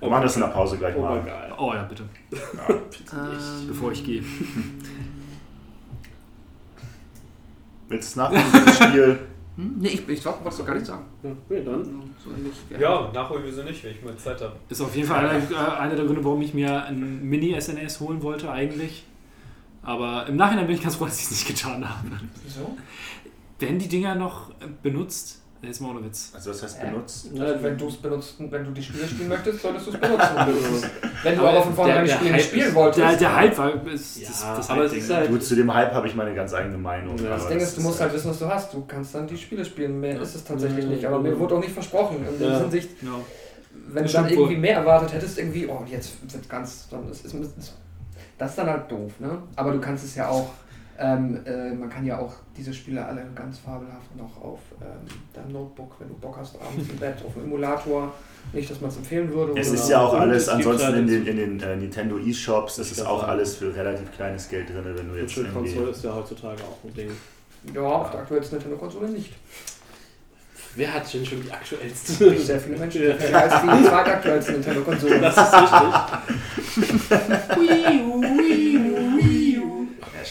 Wir 0.00 0.08
machen 0.08 0.22
das 0.22 0.34
in 0.36 0.40
der 0.42 0.48
Pause 0.48 0.78
gleich 0.78 0.94
Oh, 0.96 1.02
mal. 1.02 1.22
geil. 1.22 1.52
Oh 1.58 1.72
ja, 1.74 1.82
bitte. 1.82 2.04
ähm, 2.32 3.66
Bevor 3.68 3.92
ich 3.92 4.04
gehe. 4.04 4.22
Willst 7.88 8.16
du 8.16 8.20
nach 8.20 8.30
dem 8.30 8.72
Spiel? 8.72 9.18
Hm? 9.56 9.76
Nee, 9.78 9.88
ich, 9.88 10.08
ich 10.08 10.24
wollte 10.24 10.48
es 10.48 10.56
doch 10.56 10.66
gar 10.66 10.74
nicht 10.74 10.86
sagen. 10.86 11.04
Ja, 11.22 11.30
nee, 11.50 11.62
dann. 11.62 11.84
So 11.84 12.30
nicht. 12.30 12.80
Ja, 12.80 13.10
nachholen 13.12 13.44
wir 13.44 13.52
sie 13.52 13.64
nicht, 13.64 13.84
wenn 13.84 13.92
ich 13.92 14.02
mal 14.02 14.16
Zeit 14.16 14.40
habe. 14.40 14.56
Ist 14.68 14.80
auf 14.80 14.94
jeden 14.96 15.06
Fall 15.06 15.28
einer, 15.28 15.50
äh, 15.50 15.78
einer 15.78 15.94
der 15.94 16.06
Gründe, 16.06 16.24
warum 16.24 16.40
ich 16.40 16.54
mir 16.54 16.84
ein 16.84 17.22
Mini-SNS 17.22 18.00
holen 18.00 18.22
wollte 18.22 18.50
eigentlich. 18.50 19.04
Aber 19.82 20.26
im 20.26 20.36
Nachhinein 20.36 20.66
bin 20.66 20.76
ich 20.76 20.82
ganz 20.82 20.96
froh, 20.96 21.04
dass 21.04 21.18
ich 21.18 21.24
es 21.24 21.30
nicht 21.32 21.48
getan 21.48 21.86
habe. 21.86 22.08
Wieso? 22.44 22.76
Werden 23.58 23.78
die 23.78 23.88
Dinger 23.88 24.14
noch 24.14 24.50
äh, 24.60 24.68
benutzt? 25.62 25.80
Jetzt 25.80 25.80
mal 25.80 25.90
ohne 25.96 26.04
Witz. 26.04 26.30
Also 26.34 26.50
das 26.50 26.62
heißt 26.62 26.82
Äh. 26.82 26.86
benutzt. 26.86 27.26
Also, 27.38 27.62
wenn 27.62 27.78
du 27.78 27.88
es 27.88 27.96
benutzt, 27.96 28.34
wenn 28.38 28.64
du 28.64 28.70
die 28.72 28.82
Spiele 28.82 29.06
spielen 29.08 29.28
möchtest, 29.28 29.62
solltest 29.62 29.86
du 29.86 29.90
es 29.92 29.98
benutzen. 30.00 30.28
wenn 31.22 31.34
du 31.36 31.40
Aber 31.40 31.50
aber 31.50 31.62
von 31.62 31.74
vornherein 31.74 32.04
die 32.04 32.10
Spiele 32.10 32.40
spielen 32.40 32.68
ist- 32.68 32.74
wolltest. 32.74 32.98
Der, 32.98 33.16
der 33.16 33.36
Hype 33.36 33.58
war 33.58 33.86
ist 33.86 34.16
Ja, 34.20 34.28
das, 34.28 34.40
das 34.56 34.70
aber 34.70 34.84
ist 34.84 35.10
halt- 35.10 35.30
Gut, 35.30 35.42
zu 35.44 35.54
dem 35.56 35.72
Hype 35.72 35.92
habe 35.92 36.06
ich 36.08 36.14
meine 36.14 36.34
ganz 36.34 36.52
eigene 36.52 36.78
Meinung. 36.78 37.16
Ja, 37.18 37.30
Das 37.30 37.48
Ding 37.48 37.58
ist, 37.58 37.76
du 37.76 37.80
musst 37.82 38.00
halt 38.00 38.12
wissen, 38.12 38.30
was 38.30 38.38
du 38.38 38.46
hast. 38.48 38.74
Du 38.74 38.84
kannst 38.86 39.14
dann 39.14 39.26
die 39.26 39.36
Spiele 39.38 39.64
spielen. 39.64 40.00
Mehr 40.00 40.20
ist 40.20 40.34
es 40.34 40.44
tatsächlich 40.44 40.84
nicht. 40.86 41.04
Aber 41.06 41.20
mir 41.20 41.38
wurde 41.38 41.54
auch 41.56 41.60
nicht 41.60 41.72
versprochen. 41.72 42.26
In 42.26 42.38
der. 42.38 42.60
Hinsicht, 42.60 42.90
Ja. 43.02 43.08
wenn 43.88 44.02
Das 44.02 44.12
du 44.12 44.18
dann 44.18 44.28
irgendwie 44.30 44.56
mehr 44.56 44.76
erwartet 44.76 45.12
hättest, 45.14 45.38
irgendwie, 45.38 45.66
oh, 45.66 45.82
jetzt 45.86 46.12
wird 46.32 46.48
ganz, 46.48 46.88
dann 46.90 47.08
ist, 47.10 47.24
ist, 47.24 47.34
ist 47.34 47.74
das 48.38 48.50
ist 48.50 48.58
dann 48.58 48.66
halt 48.68 48.90
doof, 48.90 49.12
ne? 49.20 49.38
Aber 49.56 49.72
du 49.72 49.80
kannst 49.80 50.04
es 50.04 50.14
ja 50.16 50.28
auch, 50.28 50.50
ähm, 51.02 51.40
äh, 51.44 51.72
man 51.74 51.90
kann 51.90 52.06
ja 52.06 52.18
auch 52.18 52.32
diese 52.56 52.72
Spiele 52.72 53.04
alle 53.04 53.26
ganz 53.34 53.58
fabelhaft 53.58 54.14
noch 54.16 54.40
auf 54.40 54.60
ähm, 54.80 54.86
deinem 55.34 55.52
Notebook, 55.52 55.96
wenn 55.98 56.08
du 56.08 56.14
Bock 56.14 56.36
hast, 56.38 56.56
abends 56.60 56.88
im 56.88 56.96
Bett, 56.96 57.16
auf 57.26 57.34
dem 57.34 57.44
Emulator. 57.44 58.12
Nicht, 58.52 58.70
dass 58.70 58.80
man 58.80 58.90
es 58.90 58.96
empfehlen 58.98 59.32
würde. 59.32 59.58
Es 59.60 59.68
oder- 59.70 59.78
ist 59.78 59.88
ja 59.88 60.00
auch 60.00 60.14
alles 60.14 60.44
es 60.44 60.48
ansonsten 60.48 60.94
in 60.94 61.06
den, 61.06 61.26
in 61.26 61.36
den 61.36 61.60
äh, 61.60 61.76
Nintendo 61.76 62.18
E-Shops, 62.18 62.76
das 62.76 62.92
ist 62.92 63.00
Ja, 63.00 63.06
auch 63.06 63.22
ja. 63.22 63.28
alles 63.28 63.56
für 63.56 63.74
relativ 63.74 64.12
kleines 64.12 64.48
Geld 64.48 64.68
drin, 64.68 64.84
wenn 64.84 65.08
du 65.08 65.16
jetzt 65.16 65.36
Virtual 65.36 65.64
irgendwie... 65.64 65.90
ist 65.90 66.04
ja 66.04 66.14
heutzutage 66.14 66.62
auch 66.62 66.84
ein 66.84 66.94
Ding. 66.94 67.10
Ja, 67.74 67.82
auf 67.82 68.10
der 68.10 68.20
aktuellsten 68.20 68.58
Nintendo-Konsole 68.58 69.08
nicht. 69.08 69.32
Wer 70.74 70.94
hat 70.94 71.12
denn 71.12 71.26
schon 71.26 71.42
die 71.42 71.50
aktuellste? 71.50 72.30
Nicht 72.30 72.46
sehr 72.46 72.58
viele 72.58 72.78
Menschen. 72.78 73.02
Mehr 73.02 73.14
als 73.42 73.60
die 73.62 73.88
zweitaktuellste 73.88 74.52
Nintendo-Konsole. 74.52 75.20
Das 75.20 75.36
ist 75.36 75.52
richtig. 75.54 75.92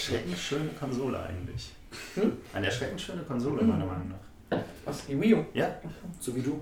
Erschreckend 0.02 0.38
schöne 0.38 0.70
Konsole 0.80 1.20
eigentlich. 1.20 1.70
Hm? 2.16 2.34
Eine 2.54 2.66
erschreckend 2.68 3.00
schöne 3.02 3.22
Konsole, 3.24 3.62
meiner 3.64 3.86
Meinung 3.86 4.10
nach. 4.10 4.58
Was? 4.86 5.06
Die 5.06 5.20
Wii 5.20 5.36
U? 5.36 5.46
Ja, 5.54 5.76
So 6.20 6.36
wie 6.36 6.42
du. 6.42 6.60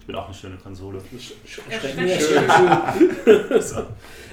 ich 0.00 0.06
bin 0.06 0.16
auch 0.16 0.26
eine 0.26 0.34
schöne 0.34 0.56
Konsole. 0.56 1.00
Erschreckend 1.12 2.10
Erschreckend 2.10 3.16
schön. 3.24 3.60
So. 3.62 3.86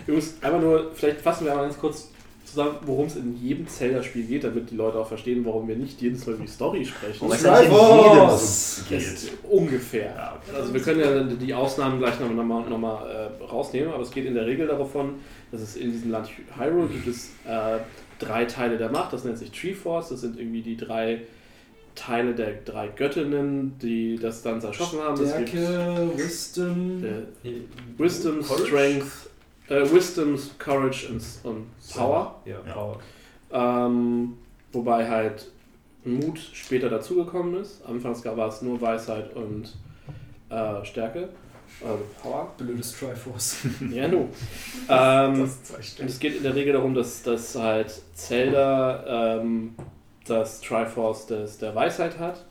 Jungs, 0.07 0.35
einfach 0.41 0.61
nur, 0.61 0.91
vielleicht 0.93 1.21
fassen 1.21 1.45
wir 1.45 1.53
mal 1.53 1.63
ganz 1.63 1.77
kurz 1.77 2.09
zusammen, 2.45 2.77
worum 2.85 3.07
es 3.07 3.17
in 3.17 3.37
jedem 3.37 3.67
Zelda-Spiel 3.67 4.25
geht, 4.25 4.43
damit 4.45 4.71
die 4.71 4.75
Leute 4.75 4.97
auch 4.97 5.07
verstehen, 5.07 5.45
warum 5.45 5.67
wir 5.67 5.75
nicht 5.75 6.01
jedes 6.01 6.25
Mal 6.25 6.33
über 6.35 6.45
die 6.45 6.51
Story 6.51 6.85
sprechen. 6.85 7.19
Wobei 7.21 7.35
es 7.35 7.43
in 7.43 7.51
jedem 7.51 8.87
geht. 8.89 9.13
ist 9.13 9.31
ungefähr. 9.43 10.15
Ja, 10.15 10.37
okay. 10.41 10.57
Also 10.57 10.73
wir 10.73 10.81
können 10.81 10.99
ja 11.01 11.23
die 11.23 11.53
Ausnahmen 11.53 11.99
gleich 11.99 12.19
nochmal 12.19 12.35
noch 12.35 12.43
mal, 12.45 12.69
noch 12.69 12.77
mal, 12.77 13.29
äh, 13.39 13.43
rausnehmen, 13.43 13.93
aber 13.93 14.03
es 14.03 14.11
geht 14.11 14.25
in 14.25 14.33
der 14.33 14.45
Regel 14.45 14.67
davon, 14.67 15.15
dass 15.51 15.61
es 15.61 15.75
in 15.75 15.91
diesem 15.91 16.11
Land 16.11 16.29
Hyrule 16.57 16.87
gibt 16.87 17.07
es 17.07 17.31
äh, 17.45 17.79
drei 18.19 18.45
Teile 18.45 18.77
der 18.77 18.89
Macht, 18.89 19.13
das 19.13 19.23
nennt 19.23 19.37
sich 19.37 19.51
Treeforce, 19.51 20.09
das 20.09 20.21
sind 20.21 20.39
irgendwie 20.39 20.61
die 20.61 20.77
drei 20.77 21.21
Teile 21.95 22.35
der 22.35 22.53
drei 22.63 22.89
Göttinnen, 22.89 23.77
die 23.79 24.17
das 24.17 24.43
dann 24.43 24.61
erschaffen 24.61 24.99
haben. 24.99 25.21
Es 25.21 25.35
gibt, 25.35 25.49
Stärke, 25.49 26.09
Wisdom. 26.15 27.03
äh, 27.03 27.51
Wisdom, 27.97 28.43
Strength, 28.43 29.29
äh, 29.69 29.81
Wisdom, 29.91 30.37
Courage 30.59 31.07
und, 31.09 31.21
und 31.43 31.65
Power. 31.93 32.39
Ja, 32.45 32.57
Ja. 32.65 32.73
Power. 32.73 32.99
Ähm, 33.51 34.37
wobei 34.71 35.07
halt 35.09 35.47
Mut 36.05 36.39
später 36.53 36.89
dazugekommen 36.89 37.61
ist. 37.61 37.83
Anfangs 37.85 38.23
war 38.23 38.47
es 38.47 38.61
nur 38.61 38.79
Weisheit 38.79 39.35
und 39.35 39.75
äh, 40.49 40.85
Stärke. 40.85 41.29
Also 41.83 42.03
Power. 42.21 42.51
Blödes 42.57 42.97
Triforce. 42.97 43.57
Ja, 43.91 44.07
nu. 44.07 44.29
ähm, 44.89 45.41
und 45.41 46.05
es 46.09 46.19
geht 46.19 46.37
in 46.37 46.43
der 46.43 46.55
Regel 46.55 46.73
darum, 46.73 46.93
dass, 46.95 47.21
dass 47.23 47.55
halt 47.55 47.93
Zelda 48.15 49.37
ähm, 49.39 49.75
das 50.25 50.59
Triforce 50.61 51.27
des, 51.27 51.57
der 51.59 51.75
Weisheit 51.75 52.17
hat 52.19 52.43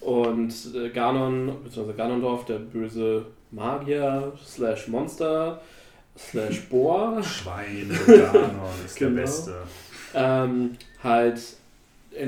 und 0.00 0.52
äh, 0.74 0.88
Ganon, 0.90 1.62
beziehungsweise 1.62 1.96
Ganondorf, 1.96 2.44
der 2.44 2.58
böse 2.58 3.26
Magier 3.52 4.32
slash 4.44 4.88
Monster 4.88 5.60
slash 6.18 6.62
Boar, 6.68 7.22
Schweine, 7.22 7.94
Ganon 8.06 8.50
ist 8.84 8.96
Genau. 8.96 9.14
der 9.14 9.20
Beste. 9.22 9.54
ähm, 10.14 10.76
halt 11.02 11.40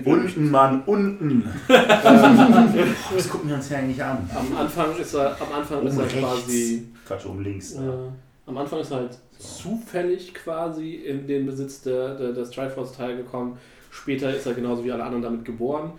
Unten, 0.05 0.51
Mann, 0.51 0.82
unten. 0.86 1.43
ähm, 1.69 2.94
Was 3.15 3.28
gucken 3.28 3.48
wir 3.48 3.56
uns 3.56 3.69
hier 3.69 3.78
eigentlich 3.78 4.02
an? 4.02 4.28
am 4.35 4.56
Anfang 4.56 4.97
ist 4.97 5.15
er, 5.15 5.36
am 5.40 5.52
Anfang 5.61 5.86
ist 5.86 5.93
Oben 5.94 6.01
er 6.01 6.05
rechts. 6.06 6.19
quasi 6.20 6.86
Quatsch, 7.06 7.27
oben 7.27 7.44
links. 7.44 7.73
Äh, 7.73 7.81
Ne? 7.81 8.12
am 8.47 8.56
Anfang 8.59 8.81
ist 8.81 8.90
er 8.90 8.98
halt 8.98 9.19
zufällig 9.39 10.35
quasi 10.35 10.94
in 10.97 11.27
den 11.27 11.47
Besitz 11.47 11.82
der, 11.82 12.15
der, 12.15 12.32
des 12.32 12.51
Triforce-Teil 12.51 13.16
gekommen. 13.16 13.59
Später 13.90 14.35
ist 14.35 14.47
er 14.47 14.55
genauso 14.55 14.85
wie 14.85 14.93
alle 14.93 15.05
anderen 15.05 15.23
damit 15.23 15.44
geboren. 15.44 15.93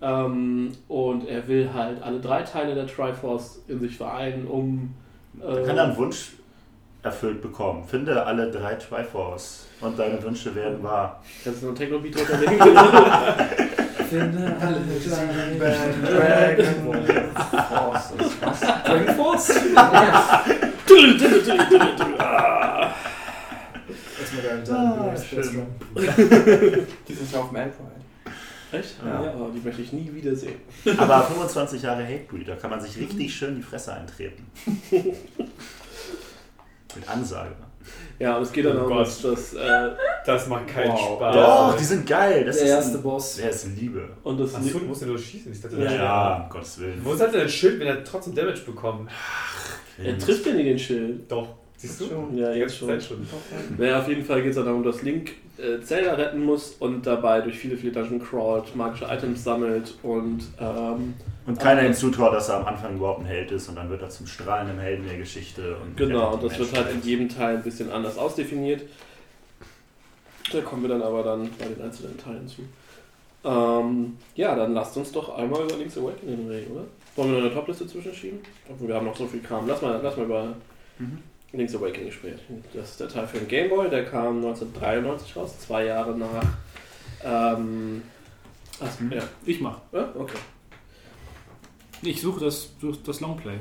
Ähm, 0.00 0.72
und 0.88 1.28
er 1.28 1.46
will 1.48 1.72
halt 1.72 2.02
alle 2.02 2.20
drei 2.20 2.42
Teile 2.42 2.74
der 2.74 2.86
Triforce 2.86 3.60
in 3.68 3.78
sich 3.80 3.96
vereinen, 3.96 4.46
um. 4.46 4.94
Man 5.34 5.64
kann 5.64 5.78
einen 5.78 5.96
Wunsch 5.96 6.32
erfüllt 7.02 7.42
bekommen. 7.42 7.84
Finde 7.84 8.24
alle 8.24 8.50
drei 8.50 8.74
Triforce 8.74 9.66
und 9.80 9.98
deine 9.98 10.22
Wünsche 10.22 10.54
werden 10.54 10.82
wahr. 10.82 11.22
Kannst 11.42 11.62
du 11.62 11.66
noch 11.66 11.72
einen 11.72 11.78
Techno-Beat 11.78 12.20
unterlegen? 12.20 12.58
Finde 14.08 14.56
alle 14.60 14.80
Dragon 16.04 17.16
Forces. 17.68 18.32
Was? 18.40 18.60
Dragon 18.60 19.14
Force? 19.14 19.54
Ja. 19.74 20.44
Erstmal 24.20 24.42
deine 24.42 24.62
deine 24.62 25.24
schön. 25.24 25.66
Die 27.08 27.14
sind 27.14 27.32
ja 27.32 27.40
auf 27.40 27.48
dem 27.48 27.56
Android. 27.56 28.02
Echt? 28.72 28.96
Ja. 29.04 29.24
Ja, 29.24 29.34
oh, 29.38 29.50
die 29.54 29.60
möchte 29.60 29.82
ich 29.82 29.92
nie 29.92 30.10
wiedersehen. 30.12 30.60
Aber 30.96 31.22
25 31.22 31.82
Jahre 31.82 32.04
Hatebreed, 32.04 32.48
da 32.48 32.56
kann 32.56 32.70
man 32.70 32.80
sich 32.80 32.96
richtig 32.96 33.34
schön 33.34 33.56
die 33.56 33.62
Fresse 33.62 33.92
eintreten. 33.92 34.46
Mit 36.96 37.08
Ansage. 37.08 37.52
Ja, 38.18 38.36
und 38.36 38.44
es 38.44 38.52
geht 38.52 38.64
dann 38.64 38.76
Oh 38.76 38.80
auch 38.82 38.84
um 38.84 38.88
Gott. 38.90 39.06
das, 39.06 39.22
das, 39.22 39.54
äh, 39.54 39.90
Das 40.24 40.46
macht 40.46 40.68
keinen 40.68 40.92
Wow. 40.92 41.16
Spaß. 41.16 41.34
Doch, 41.34 41.76
die 41.76 41.84
sind 41.84 42.06
geil. 42.06 42.44
Das 42.44 42.56
Der 42.58 42.64
ist 42.66 42.70
erste 42.70 42.98
ein, 42.98 43.02
Boss. 43.02 43.36
Der 43.36 43.50
ist 43.50 43.66
Liebe. 43.76 44.08
und 44.22 44.38
das 44.38 44.54
Achso, 44.54 44.78
du 44.78 44.84
musst 44.84 45.00
ja 45.02 45.08
nur 45.08 45.18
schießen. 45.18 45.50
Ich 45.50 45.60
dachte, 45.60 45.76
Ja, 45.82 45.92
Ja, 45.92 46.42
um 46.44 46.48
Gottes 46.50 46.78
Willen. 46.78 47.00
Wo 47.02 47.12
ist 47.12 47.20
halt 47.20 47.34
denn 47.34 47.48
Schild, 47.48 47.80
wenn 47.80 47.88
er 47.88 48.04
trotzdem 48.04 48.34
Damage 48.34 48.60
bekommt? 48.64 49.10
er 50.02 50.18
trifft 50.18 50.46
ja 50.46 50.52
nie 50.54 50.64
den 50.64 50.78
Schild. 50.78 51.30
Doch. 51.30 51.48
Siehst 51.76 52.00
du? 52.00 52.06
Schon. 52.06 52.36
Ja, 52.36 52.52
jetzt 52.52 52.76
schon. 52.76 53.00
Schon. 53.00 53.26
Naja, 53.76 53.98
auf 53.98 54.08
jeden 54.08 54.24
Fall 54.24 54.40
geht 54.42 54.50
es 54.50 54.56
dann 54.56 54.66
darum, 54.66 54.84
dass 54.84 55.02
Link 55.02 55.32
äh, 55.58 55.80
Zelda 55.82 56.14
retten 56.14 56.44
muss 56.44 56.76
und 56.78 57.04
dabei 57.04 57.40
durch 57.40 57.58
viele, 57.58 57.76
viele 57.76 57.90
Dungeon 57.92 58.22
crawlt, 58.22 58.76
magische 58.76 59.06
Items 59.06 59.42
sammelt 59.42 59.94
und 60.04 60.42
ähm, 60.60 61.14
Und 61.46 61.58
keiner 61.58 61.84
ihm 61.84 61.94
zutraut, 61.94 62.32
dass 62.34 62.48
er 62.48 62.58
am 62.58 62.66
Anfang 62.66 62.96
überhaupt 62.96 63.20
ein 63.20 63.26
Held 63.26 63.50
ist 63.50 63.68
und 63.68 63.74
dann 63.76 63.90
wird 63.90 64.00
er 64.02 64.08
zum 64.10 64.26
strahlenden 64.26 64.78
Helden 64.78 65.06
der 65.08 65.18
Geschichte. 65.18 65.76
Und 65.76 65.96
genau, 65.96 66.36
das 66.36 66.58
wird 66.58 66.72
halt 66.76 66.92
in 66.92 67.02
jedem 67.02 67.28
Teil 67.28 67.56
ein 67.56 67.62
bisschen 67.62 67.90
anders 67.90 68.16
ausdefiniert. 68.16 68.82
Da 70.52 70.60
kommen 70.60 70.82
wir 70.82 70.88
dann 70.90 71.02
aber 71.02 71.22
dann 71.22 71.50
bei 71.58 71.66
den 71.66 71.82
einzelnen 71.82 72.16
Teilen 72.18 72.46
zu. 72.46 72.62
Ähm, 73.44 74.16
ja, 74.36 74.54
dann 74.54 74.72
lasst 74.74 74.96
uns 74.96 75.10
doch 75.10 75.36
einmal 75.36 75.64
über 75.64 75.76
Link's 75.76 75.98
Awakening 75.98 76.48
reden, 76.48 76.72
oder? 76.72 76.84
Wollen 77.16 77.32
wir 77.32 77.38
noch 77.38 77.46
eine 77.46 77.54
Topliste 77.54 77.86
zwischenschieben? 77.88 78.38
Obwohl 78.70 78.88
wir 78.88 78.94
haben 78.94 79.06
noch 79.06 79.16
so 79.16 79.26
viel 79.26 79.40
Kram. 79.40 79.66
Lass 79.66 79.82
mal, 79.82 79.98
lass 80.02 80.16
mal 80.16 80.26
über 80.26 80.54
Mhm. 80.98 81.18
Link's 81.52 81.74
Awakening 81.74 82.12
sprechen. 82.12 82.64
Das 82.72 82.90
ist 82.90 83.00
der 83.00 83.08
Teil 83.08 83.26
für 83.26 83.38
den 83.38 83.48
Game 83.48 83.68
Boy, 83.68 83.90
der 83.90 84.04
kam 84.04 84.36
1993 84.36 85.36
raus, 85.36 85.58
zwei 85.58 85.84
Jahre 85.86 86.16
nach 86.16 86.28
ähm, 87.24 88.02
Also, 88.80 89.04
ja. 89.10 89.22
Ich 89.44 89.60
mach. 89.60 89.78
ja, 89.92 90.08
okay. 90.16 90.38
Ich 92.02 92.20
suche 92.20 92.44
das, 92.44 92.70
such 92.80 92.96
das 93.04 93.20
Longplay. 93.20 93.58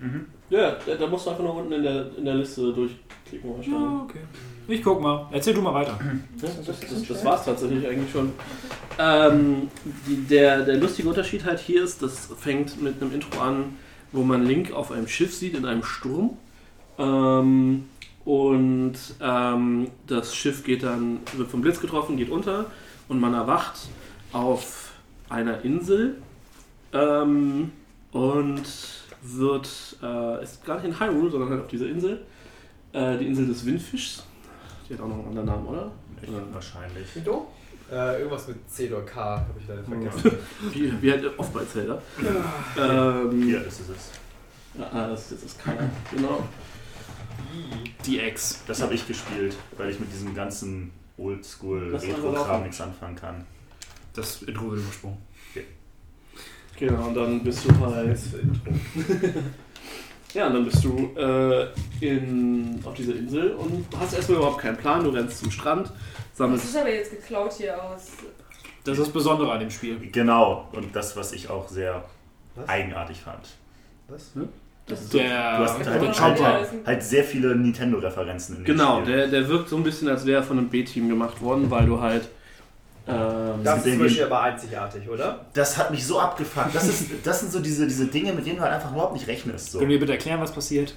Mhm. 0.00 0.26
Ja, 0.50 0.76
da 0.86 0.94
da 0.94 1.06
musst 1.06 1.26
du 1.26 1.30
einfach 1.30 1.42
nur 1.42 1.56
unten 1.56 1.72
in 1.72 1.82
der, 1.82 2.16
in 2.16 2.24
der 2.24 2.34
Liste 2.34 2.72
durchklicken. 2.72 3.62
Ja, 3.62 4.02
okay. 4.04 4.20
Ich 4.68 4.82
guck 4.82 5.00
mal. 5.00 5.28
Erzähl 5.30 5.54
du 5.54 5.62
mal 5.62 5.74
weiter. 5.74 5.98
Ja, 6.00 6.48
das, 6.66 6.80
das, 6.80 7.06
das 7.08 7.24
war 7.24 7.38
es 7.38 7.44
tatsächlich 7.44 7.86
eigentlich 7.86 8.10
schon. 8.10 8.32
Ähm, 8.98 9.68
die, 10.06 10.16
der, 10.16 10.64
der 10.64 10.76
lustige 10.76 11.08
Unterschied 11.08 11.44
halt 11.44 11.58
hier 11.58 11.82
ist, 11.82 12.02
das 12.02 12.28
fängt 12.38 12.80
mit 12.82 13.00
einem 13.00 13.12
Intro 13.12 13.40
an, 13.40 13.76
wo 14.12 14.22
man 14.22 14.44
Link 14.44 14.72
auf 14.72 14.92
einem 14.92 15.08
Schiff 15.08 15.34
sieht 15.34 15.54
in 15.54 15.64
einem 15.64 15.82
Sturm. 15.82 16.36
Ähm, 16.98 17.84
und 18.24 18.94
ähm, 19.20 19.88
das 20.06 20.34
Schiff 20.34 20.62
geht 20.62 20.82
dann, 20.84 21.20
wird 21.36 21.50
vom 21.50 21.62
Blitz 21.62 21.80
getroffen, 21.80 22.16
geht 22.16 22.30
unter 22.30 22.66
und 23.08 23.20
man 23.20 23.34
erwacht 23.34 23.88
auf 24.32 24.92
einer 25.28 25.64
Insel 25.64 26.16
ähm, 26.92 27.70
und 28.12 28.62
wird, 29.22 29.96
äh, 30.02 30.42
ist 30.42 30.64
gar 30.64 30.76
nicht 30.76 30.86
in 30.86 31.00
Hyrule, 31.00 31.30
sondern 31.30 31.50
halt 31.50 31.60
auf 31.62 31.68
dieser 31.68 31.86
Insel. 31.88 32.24
Äh, 32.92 33.18
die 33.18 33.26
Insel 33.28 33.46
des 33.46 33.64
Windfischs. 33.64 34.24
Die 34.88 34.94
hat 34.94 35.00
auch 35.00 35.08
noch 35.08 35.18
einen 35.18 35.26
anderen 35.28 35.46
Namen, 35.46 35.66
oder? 35.66 35.92
Ich, 36.20 36.28
Oder- 36.28 36.52
wahrscheinlich. 36.52 37.06
Wieso? 37.14 37.46
Äh, 37.90 38.18
irgendwas 38.18 38.48
mit 38.48 38.70
C 38.70 38.90
oder 38.90 39.02
K 39.02 39.20
habe 39.40 39.60
ich 39.60 39.68
leider 39.68 39.82
vergessen. 39.84 40.32
Wie, 40.72 41.02
wie 41.02 41.10
halt 41.12 41.38
oft 41.38 41.52
bei 41.52 41.62
Zelda. 41.64 42.00
Ähm, 42.78 43.42
Hier 43.42 43.62
ist 43.66 43.80
es. 43.80 44.80
Ah, 44.80 45.08
das 45.08 45.30
ist 45.32 45.44
das 45.44 45.58
keiner. 45.58 45.90
Genau. 46.10 46.42
Die 48.06 48.18
Ex. 48.18 48.62
Das 48.66 48.80
habe 48.80 48.94
ich 48.94 49.06
gespielt, 49.06 49.56
weil 49.76 49.90
ich 49.90 50.00
mit 50.00 50.10
diesem 50.10 50.34
ganzen 50.34 50.90
Oldschool 51.18 51.90
Lass 51.92 52.02
mal 52.06 52.14
Retro-Kram 52.14 52.34
laufen. 52.48 52.62
nichts 52.62 52.80
anfangen 52.80 53.16
kann. 53.16 53.44
Das 54.14 54.42
Intro 54.42 54.70
wird 54.70 54.80
übersprungen. 54.80 55.18
Genau, 56.78 57.06
und 57.08 57.14
dann 57.14 57.44
bist 57.44 57.64
du 57.64 57.86
halt. 57.86 58.18
ja, 60.34 60.46
und 60.46 60.54
dann 60.54 60.64
bist 60.64 60.84
du 60.84 61.10
äh, 61.16 61.66
in, 62.00 62.80
auf 62.84 62.94
dieser 62.94 63.14
Insel 63.16 63.52
und 63.52 63.86
hast 63.98 64.14
erstmal 64.14 64.38
überhaupt 64.38 64.60
keinen 64.60 64.76
Plan. 64.76 65.04
Du 65.04 65.10
rennst 65.10 65.38
zum 65.38 65.50
Strand, 65.50 65.88
Das 65.88 66.38
sammelst. 66.38 66.64
ist 66.64 66.76
aber 66.76 66.92
jetzt 66.92 67.10
geklaut 67.10 67.52
hier 67.52 67.82
aus. 67.82 68.08
Das 68.84 68.98
ist 68.98 69.06
das 69.06 69.12
Besondere 69.12 69.52
an 69.52 69.60
dem 69.60 69.70
Spiel. 69.70 69.98
Genau, 70.10 70.68
und 70.72 70.94
das, 70.96 71.16
was 71.16 71.32
ich 71.32 71.48
auch 71.48 71.68
sehr 71.68 72.02
Was? 72.56 72.68
eigenartig 72.68 73.20
fand. 73.20 73.48
Was? 74.08 74.32
Das 74.86 75.02
ist 75.02 75.14
Der, 75.14 75.58
Du 75.58 75.64
hast 75.64 75.78
das 75.78 75.88
halt, 75.88 76.20
halt, 76.20 76.42
halt, 76.42 76.68
halt 76.86 77.02
sehr 77.04 77.22
viele 77.22 77.54
Nintendo-Referenzen 77.54 78.56
in 78.56 78.64
dem 78.64 78.66
genau, 78.66 79.00
Spiel. 79.02 79.14
der, 79.14 79.28
der 79.28 79.48
wirkt 79.48 79.68
so 79.68 79.76
ein 79.76 79.84
bisschen, 79.84 80.08
als 80.08 80.26
wäre 80.26 80.40
er 80.40 80.42
von 80.42 80.58
einem 80.58 80.68
B-Team 80.68 81.08
gemacht 81.08 81.40
worden, 81.40 81.70
weil 81.70 81.86
du 81.86 82.00
halt. 82.00 82.28
Ähm, 83.14 83.64
Das 83.64 83.78
ist 83.84 83.92
zum 83.92 83.98
Beispiel 83.98 84.24
aber 84.24 84.40
einzigartig, 84.42 85.08
oder? 85.08 85.44
Das 85.52 85.76
hat 85.76 85.90
mich 85.90 86.06
so 86.06 86.18
abgefuckt. 86.20 86.74
Das, 86.74 86.88
ist, 86.88 87.10
das 87.24 87.40
sind 87.40 87.52
so 87.52 87.60
diese, 87.60 87.86
diese 87.86 88.06
Dinge, 88.06 88.32
mit 88.32 88.46
denen 88.46 88.56
du 88.56 88.62
halt 88.62 88.72
einfach 88.72 88.92
überhaupt 88.92 89.14
nicht 89.14 89.26
rechnest. 89.26 89.72
So. 89.72 89.78
Können 89.78 89.90
wir 89.90 90.00
bitte 90.00 90.12
erklären, 90.12 90.40
was 90.40 90.52
passiert? 90.52 90.94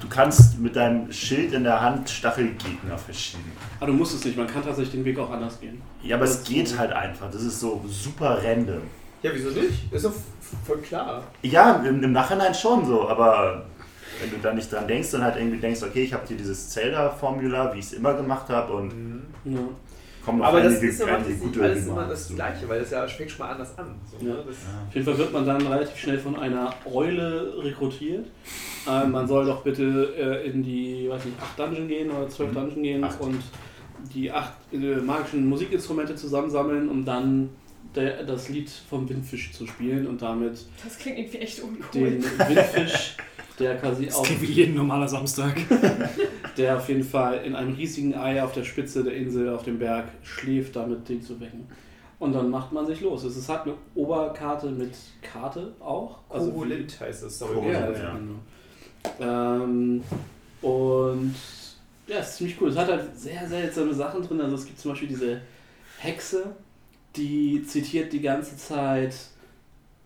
Du 0.00 0.08
kannst 0.08 0.58
mit 0.58 0.76
deinem 0.76 1.12
Schild 1.12 1.52
in 1.52 1.64
der 1.64 1.80
Hand 1.80 2.08
Stachelgegner 2.08 2.96
verschieben. 2.96 3.52
aber 3.78 3.88
du 3.88 3.92
musst 3.92 4.14
es 4.14 4.24
nicht, 4.24 4.36
man 4.36 4.46
kann 4.46 4.62
tatsächlich 4.62 4.92
den 4.94 5.04
Weg 5.04 5.18
auch 5.18 5.30
anders 5.30 5.60
gehen. 5.60 5.80
Ja, 6.02 6.16
aber 6.16 6.24
es 6.24 6.42
geht 6.42 6.78
halt 6.78 6.92
einfach. 6.92 7.30
Das 7.30 7.42
ist 7.42 7.60
so 7.60 7.84
super 7.88 8.38
random. 8.42 8.80
Ja, 9.22 9.30
wieso 9.34 9.50
nicht? 9.50 9.92
Ist 9.92 10.04
doch 10.04 10.12
voll 10.66 10.78
klar. 10.78 11.22
Ja, 11.42 11.82
im, 11.86 12.02
im 12.02 12.12
Nachhinein 12.12 12.54
schon 12.54 12.86
so, 12.86 13.08
aber 13.08 13.64
wenn 14.20 14.30
du 14.30 14.36
da 14.42 14.52
nicht 14.54 14.70
dran 14.72 14.86
denkst 14.86 15.12
und 15.14 15.22
halt 15.22 15.36
irgendwie 15.36 15.58
denkst, 15.58 15.82
okay, 15.82 16.04
ich 16.04 16.14
habe 16.14 16.24
hier 16.26 16.36
dieses 16.36 16.70
Zelda-Formular, 16.70 17.74
wie 17.74 17.78
ich 17.78 17.86
es 17.86 17.92
immer 17.94 18.14
gemacht 18.14 18.48
habe 18.48 18.72
und 18.72 19.22
Ja. 19.44 19.58
Kommen 20.24 20.38
noch 20.38 20.46
Aber 20.46 20.60
das 20.62 20.72
einige, 20.74 20.86
ist 20.88 21.00
ja 21.00 21.06
einige 21.06 21.30
nicht 21.30 21.42
gute 21.42 21.62
alles 21.62 21.86
immer 21.86 22.06
das. 22.06 22.28
Gleiche, 22.34 22.68
weil 22.68 22.80
das 22.80 22.90
ja 22.90 23.06
fängt 23.06 23.30
schon 23.30 23.46
mal 23.46 23.52
anders 23.52 23.78
an. 23.78 23.94
So, 24.10 24.26
Ja. 24.26 24.32
ne? 24.34 24.44
das, 24.46 24.56
Auf 24.88 24.94
jeden 24.94 25.06
Fall 25.06 25.18
wird 25.18 25.32
man 25.32 25.46
dann 25.46 25.66
relativ 25.66 25.96
schnell 25.96 26.18
von 26.18 26.36
einer 26.36 26.74
Eule 26.92 27.54
rekrutiert. 27.62 28.26
Äh, 28.86 29.06
man 29.06 29.26
soll 29.28 29.46
doch 29.46 29.62
bitte 29.62 30.14
äh, 30.16 30.48
in 30.50 30.62
die, 30.62 31.08
weiß 31.08 31.24
nicht, 31.24 31.36
acht 31.40 31.58
Dungeon 31.58 31.88
gehen 31.88 32.10
oder 32.10 32.28
zwölf 32.28 32.50
Mhm. 32.50 32.54
Dungeon 32.54 32.82
gehen 32.82 33.04
Acht. 33.04 33.20
und 33.20 33.40
die 34.14 34.30
acht 34.30 34.52
äh, 34.72 34.76
magischen 34.96 35.46
Musikinstrumente 35.48 36.14
zusammensammeln, 36.14 36.88
um 36.88 37.04
dann 37.04 37.48
der, 37.94 38.24
das 38.24 38.48
Lied 38.48 38.68
vom 38.90 39.08
Windfisch 39.08 39.52
zu 39.52 39.66
spielen 39.66 40.06
und 40.06 40.20
damit 40.20 40.66
Das 40.84 40.98
klingt 40.98 41.18
irgendwie 41.18 41.38
echt 41.38 41.60
uncool. 41.62 42.10
den 42.10 42.22
Windfisch, 42.22 43.16
der 43.58 43.76
quasi 43.78 44.06
Das 44.06 44.16
auf, 44.16 44.26
klingt 44.26 44.42
wie 44.42 44.46
jeden 44.52 44.74
normaler 44.74 45.08
Samstag. 45.08 45.56
der 46.56 46.76
auf 46.76 46.88
jeden 46.88 47.04
Fall 47.04 47.38
in 47.44 47.54
einem 47.54 47.74
riesigen 47.74 48.14
Ei 48.14 48.42
auf 48.42 48.52
der 48.52 48.64
Spitze 48.64 49.02
der 49.04 49.14
Insel 49.14 49.48
auf 49.48 49.64
dem 49.64 49.78
Berg 49.78 50.06
schläft, 50.22 50.76
damit 50.76 51.08
den 51.08 51.22
zu 51.22 51.40
wecken. 51.40 51.66
Und 52.20 52.32
dann 52.32 52.48
macht 52.50 52.72
man 52.72 52.86
sich 52.86 53.00
los. 53.00 53.24
Es 53.24 53.36
ist 53.36 53.48
halt 53.48 53.62
eine 53.62 53.74
Oberkarte 53.94 54.70
mit 54.70 54.94
Karte 55.20 55.72
auch. 55.80 56.18
Also 56.28 56.46
wie- 56.48 56.52
Korolint 56.52 57.00
heißt. 57.00 57.40
Korolint, 57.40 57.72
Ja, 57.74 57.90
ja. 57.90 57.98
ja. 57.98 58.16
Genau. 59.18 59.64
Ähm, 59.64 60.02
und 60.62 61.34
ja, 62.06 62.18
es 62.18 62.30
ist 62.30 62.36
ziemlich 62.36 62.60
cool. 62.60 62.68
Es 62.70 62.76
hat 62.76 62.88
halt 62.88 63.18
sehr 63.18 63.46
seltsame 63.46 63.92
Sachen 63.92 64.22
drin. 64.22 64.40
Also 64.40 64.54
es 64.56 64.64
gibt 64.66 64.78
zum 64.78 64.92
Beispiel 64.92 65.08
diese 65.08 65.40
Hexe, 65.98 66.54
die 67.16 67.62
zitiert 67.66 68.12
die 68.12 68.20
ganze 68.20 68.56
Zeit. 68.56 69.14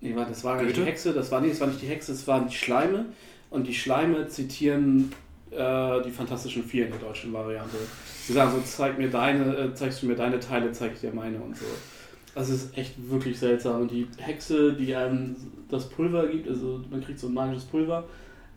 Nee, 0.00 0.14
warte, 0.14 0.30
das 0.30 0.44
war 0.44 0.56
gar 0.56 0.64
nicht 0.64 0.76
die? 0.76 0.84
Hexe, 0.84 1.12
das 1.12 1.30
war, 1.30 1.40
nee, 1.40 1.48
das 1.50 1.60
war 1.60 1.66
nicht 1.68 1.82
die 1.82 1.86
Hexe, 1.86 2.12
das 2.12 2.26
waren 2.26 2.48
die 2.48 2.54
Schleime. 2.54 3.06
Und 3.50 3.66
die 3.66 3.74
Schleime 3.74 4.28
zitieren 4.28 5.12
äh, 5.50 6.02
die 6.02 6.10
Fantastischen 6.10 6.64
Vier 6.64 6.86
in 6.86 6.92
der 6.92 7.00
deutschen 7.00 7.32
Variante. 7.32 7.76
Sie 8.22 8.32
sagen 8.32 8.52
so, 8.52 8.60
zeig 8.64 8.98
mir 8.98 9.08
deine, 9.08 9.56
äh, 9.56 9.74
zeigst 9.74 10.02
du 10.02 10.06
mir 10.06 10.16
deine 10.16 10.38
Teile, 10.38 10.70
zeig 10.72 10.92
ich 10.94 11.00
dir 11.00 11.12
meine 11.12 11.38
und 11.38 11.56
so. 11.56 11.64
Also 12.34 12.52
es 12.52 12.64
ist 12.64 12.78
echt 12.78 12.94
wirklich 13.10 13.38
seltsam. 13.38 13.82
Und 13.82 13.90
die 13.90 14.06
Hexe, 14.18 14.74
die 14.74 14.94
einem 14.94 15.36
das 15.70 15.88
Pulver 15.88 16.26
gibt, 16.26 16.48
also 16.48 16.80
man 16.90 17.02
kriegt 17.02 17.18
so 17.18 17.28
ein 17.28 17.34
magisches 17.34 17.64
Pulver, 17.64 18.04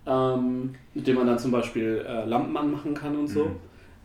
ähm, 0.05 0.75
mit 0.93 1.07
dem 1.07 1.15
man 1.15 1.27
dann 1.27 1.39
zum 1.39 1.51
Beispiel 1.51 2.05
äh, 2.07 2.25
Lampen 2.25 2.55
anmachen 2.57 2.93
kann 2.93 3.17
und 3.17 3.27
so. 3.27 3.45
Mhm. 3.45 3.55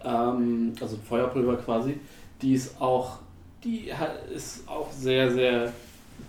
Ähm, 0.04 0.72
also 0.80 0.96
Feuerpulver 0.96 1.56
quasi. 1.56 1.98
Die 2.40 2.54
ist 2.54 2.80
auch, 2.80 3.18
die 3.64 3.90
ist 4.32 4.68
auch 4.68 4.92
sehr, 4.92 5.30
sehr 5.32 5.72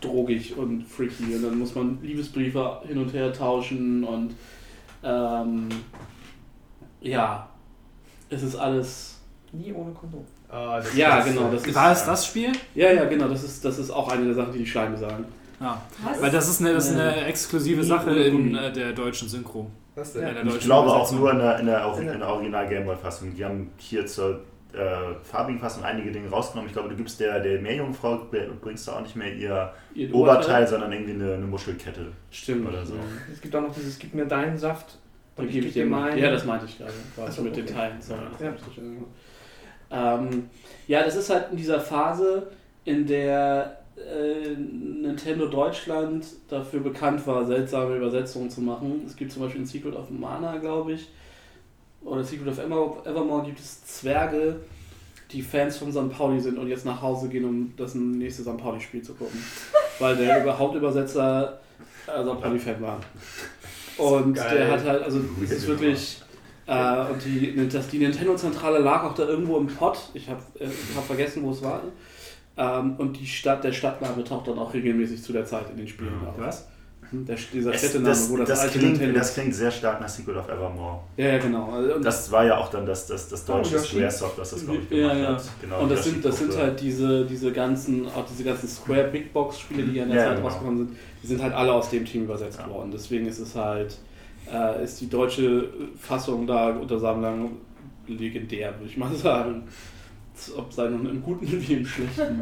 drogig 0.01 0.55
und 0.57 0.83
freaky. 0.85 1.35
Und 1.35 1.43
dann 1.43 1.59
muss 1.59 1.75
man 1.75 1.99
Liebesbriefe 2.01 2.81
hin 2.87 2.97
und 2.97 3.13
her 3.13 3.31
tauschen 3.33 4.03
und 4.03 4.35
ähm, 5.03 5.69
ja, 7.01 7.47
es 8.29 8.43
ist 8.43 8.55
alles. 8.55 9.13
Nie 9.53 9.71
ohne 9.71 9.91
Kondom. 9.91 10.25
Ah, 10.49 10.81
Ja, 10.95 11.21
genau. 11.21 11.49
Das 11.49 11.65
ist, 11.65 11.75
War 11.75 11.91
es 11.91 12.05
das 12.05 12.25
Spiel? 12.25 12.51
Ja, 12.75 12.91
ja, 12.91 13.05
genau. 13.05 13.27
Das 13.29 13.43
ist, 13.43 13.63
das 13.63 13.77
ist 13.79 13.89
auch 13.91 14.09
eine 14.09 14.25
der 14.25 14.33
Sachen, 14.33 14.51
die 14.53 14.59
die 14.59 14.65
Schleime 14.67 14.97
sagen. 14.97 15.25
Ja. 15.59 15.81
Was? 16.03 16.21
Weil 16.21 16.31
das 16.31 16.47
ist 16.49 16.61
eine, 16.61 16.73
das 16.73 16.89
ist 16.89 16.95
eine 16.95 17.25
exklusive 17.25 17.81
Nie 17.81 17.87
Sache 17.87 18.11
in 18.11 18.55
äh, 18.55 18.71
der 18.71 18.93
deutschen 18.93 19.29
Synchro. 19.29 19.71
Was 19.95 20.13
denn? 20.13 20.21
der 20.21 20.31
Und 20.41 20.47
ich 20.47 20.53
deutschen 20.53 20.65
glaube 20.67 20.91
auch 20.91 21.11
nur 21.11 21.31
in 21.31 21.39
der, 21.39 21.59
in 21.59 21.65
der, 21.65 21.97
in 21.97 22.19
der 22.19 22.27
Original 22.27 22.67
Gameboy-Fassung. 22.67 23.33
Die 23.35 23.43
haben 23.43 23.71
hier 23.77 24.05
zur 24.05 24.41
äh, 24.73 25.15
farbigen 25.23 25.59
Fassung 25.59 25.83
einige 25.83 26.11
Dinge 26.11 26.29
rausgenommen. 26.29 26.67
Ich 26.67 26.73
glaube, 26.73 26.89
du 26.89 26.95
gibst 26.95 27.19
der, 27.19 27.39
der 27.39 27.61
Meerjungfrau, 27.61 28.27
bringst 28.61 28.87
du 28.87 28.91
auch 28.91 29.01
nicht 29.01 29.15
mehr 29.15 29.33
ihr 29.33 29.73
Ihr 29.93 30.13
Oberteil, 30.13 30.67
sondern 30.67 30.91
irgendwie 30.91 31.13
eine, 31.13 31.33
eine 31.33 31.45
Muschelkette. 31.45 32.11
Stimmt. 32.31 32.67
oder 32.67 32.85
so. 32.85 32.95
Ja. 32.95 33.01
Es 33.31 33.41
gibt 33.41 33.55
auch 33.55 33.61
noch 33.61 33.73
dieses, 33.73 33.97
gib 33.97 34.13
mir 34.13 34.25
deinen 34.25 34.57
Saft 34.57 34.97
Dann 35.35 35.49
gebe 35.49 35.67
ich 35.67 35.73
dir 35.73 35.85
mal. 35.85 36.17
Ja, 36.17 36.31
das 36.31 36.45
meinte 36.45 36.65
ich 36.65 36.77
gerade. 36.77 36.93
Quasi 37.15 37.37
so, 37.37 37.41
mit 37.43 37.53
okay. 37.53 37.61
den 37.63 37.75
Teilen. 37.75 37.97
Das 37.97 38.09
Ja. 38.09 38.51
verstanden. 38.51 39.05
Ähm, 39.89 40.49
ja, 40.87 41.03
das 41.03 41.15
ist 41.15 41.29
halt 41.29 41.51
in 41.51 41.57
dieser 41.57 41.79
Phase, 41.79 42.47
in 42.83 43.07
der 43.07 43.79
äh, 43.97 44.49
Nintendo 44.55 45.47
Deutschland 45.47 46.25
dafür 46.49 46.81
bekannt 46.81 47.25
war, 47.25 47.45
seltsame 47.45 47.95
Übersetzungen 47.95 48.49
zu 48.49 48.61
machen. 48.61 49.03
Es 49.05 49.15
gibt 49.15 49.31
zum 49.31 49.43
Beispiel 49.43 49.61
in 49.61 49.67
Secret 49.67 49.95
of 49.95 50.09
Mana, 50.09 50.57
glaube 50.57 50.93
ich, 50.93 51.09
oder 52.07 52.23
Secret 52.23 52.47
of 52.47 52.57
Ever- 52.59 53.05
Evermore 53.05 53.45
gibt 53.45 53.59
es 53.59 53.83
Zwerge, 53.85 54.57
die 55.31 55.41
Fans 55.41 55.77
von 55.77 55.91
St. 55.91 56.09
Pauli 56.09 56.39
sind 56.39 56.57
und 56.57 56.67
jetzt 56.67 56.85
nach 56.85 57.01
Hause 57.01 57.27
gehen, 57.29 57.45
um 57.45 57.73
das 57.77 57.95
nächste 57.95 58.43
St. 58.43 58.57
Pauli-Spiel 58.57 59.01
zu 59.01 59.13
gucken. 59.13 59.41
Weil 59.99 60.15
der 60.15 60.41
Über- 60.43 60.57
Hauptübersetzer 60.57 61.59
äh, 62.07 62.23
St. 62.23 62.41
Pauli-Fan 62.41 62.81
war. 62.81 62.99
Und 63.97 64.37
der 64.37 64.69
hat 64.71 64.85
halt, 64.85 65.01
also 65.01 65.19
es 65.43 65.49
ist 65.51 65.67
wirklich. 65.67 66.21
Äh, 66.67 67.11
und 67.11 67.23
die, 67.25 67.67
das, 67.67 67.87
die 67.87 67.97
Nintendo-Zentrale 67.97 68.77
lag 68.79 69.03
auch 69.03 69.15
da 69.15 69.23
irgendwo 69.23 69.57
im 69.57 69.65
Pott. 69.65 69.97
Ich 70.13 70.29
habe 70.29 70.41
äh, 70.59 70.65
ich 70.65 70.95
hab 70.95 71.03
vergessen, 71.05 71.41
wo 71.43 71.49
es 71.49 71.63
war. 71.63 71.81
Ähm, 72.57 72.95
und 72.97 73.17
die 73.19 73.25
Stadt, 73.25 73.63
der 73.63 73.71
Stadtname 73.71 74.23
taucht 74.23 74.49
dann 74.49 74.59
auch 74.59 74.71
regelmäßig 74.73 75.23
zu 75.23 75.33
der 75.33 75.45
Zeit 75.45 75.69
in 75.71 75.77
den 75.77 75.87
Spielen 75.87 76.13
auf. 76.27 76.35
Was? 76.37 76.67
Hm, 77.11 77.25
Der, 77.25 77.35
dieser 77.53 77.73
Es, 77.73 77.79
Städtename, 77.79 78.09
das, 78.09 78.29
wo 78.29 78.37
das, 78.37 78.49
das, 78.49 78.59
alte 78.59 78.79
klingt, 78.79 78.91
Nintendo. 78.93 79.19
das 79.19 79.33
klingt 79.33 79.55
sehr 79.55 79.71
stark 79.71 80.01
nach 80.01 80.09
Secret 80.09 80.35
of 80.37 80.49
Evermore. 80.49 80.99
ja, 81.15 81.25
ja, 81.27 81.37
genau. 81.37 81.71
Also, 81.71 81.95
Und, 81.95 82.05
Das 82.05 82.31
war 82.31 82.45
ja 82.45 82.57
auch 82.57 82.69
dann 82.69 82.85
das, 82.85 83.07
das, 83.07 83.29
das 83.29 83.45
deutsche. 83.45 83.79
Squaresoft, 83.79 84.37
das 84.37 84.49
das, 84.51 84.65
glaube 84.65 84.79
ich, 84.89 84.97
Ja, 84.97 85.07
gemacht 85.13 85.19
ja. 85.21 85.27
hat. 85.35 85.43
Genau, 85.61 85.79
und 85.83 85.91
das 85.91 86.03
sind, 86.03 86.25
das 86.25 86.37
sind 86.39 86.57
halt 86.57 86.81
diese, 86.81 87.25
diese 87.25 87.51
ganzen, 87.51 88.07
auch 88.07 88.25
diese 88.29 88.43
ganzen 88.43 88.67
Square 88.67 89.05
Big 89.11 89.31
Box 89.31 89.59
Spiele, 89.59 89.83
die 89.83 89.95
ja 89.95 90.03
in 90.03 90.09
der 90.09 90.17
Ja, 90.17 90.25
Zeit 90.27 90.35
genau. 90.37 90.47
rausgekommen 90.49 90.77
sind, 90.87 90.97
die 91.23 91.27
sind 91.27 91.41
halt 91.41 91.53
alle 91.53 91.71
aus 91.73 91.89
dem 91.89 92.03
Team 92.05 92.23
übersetzt 92.25 92.59
Ja. 92.59 92.69
worden. 92.69 92.91
Deswegen 92.91 93.25
ist 93.27 93.39
es 93.39 93.55
halt, 93.55 93.97
äh, 94.51 94.83
ist 94.83 94.99
die 94.99 95.09
deutsche 95.09 95.69
Fassung 95.99 96.45
da 96.45 96.69
unter 96.69 96.99
Sammlern 96.99 97.51
legendär, 98.07 98.73
würde 98.77 98.89
ich 98.89 98.97
mal 98.97 99.13
sagen. 99.15 99.63
Ob 100.55 100.71
sei 100.71 100.87
nun 100.89 101.05
im 101.09 101.21
Guten 101.23 101.47
wie 101.67 101.73
im 101.73 101.85
Schlechten. 101.85 102.41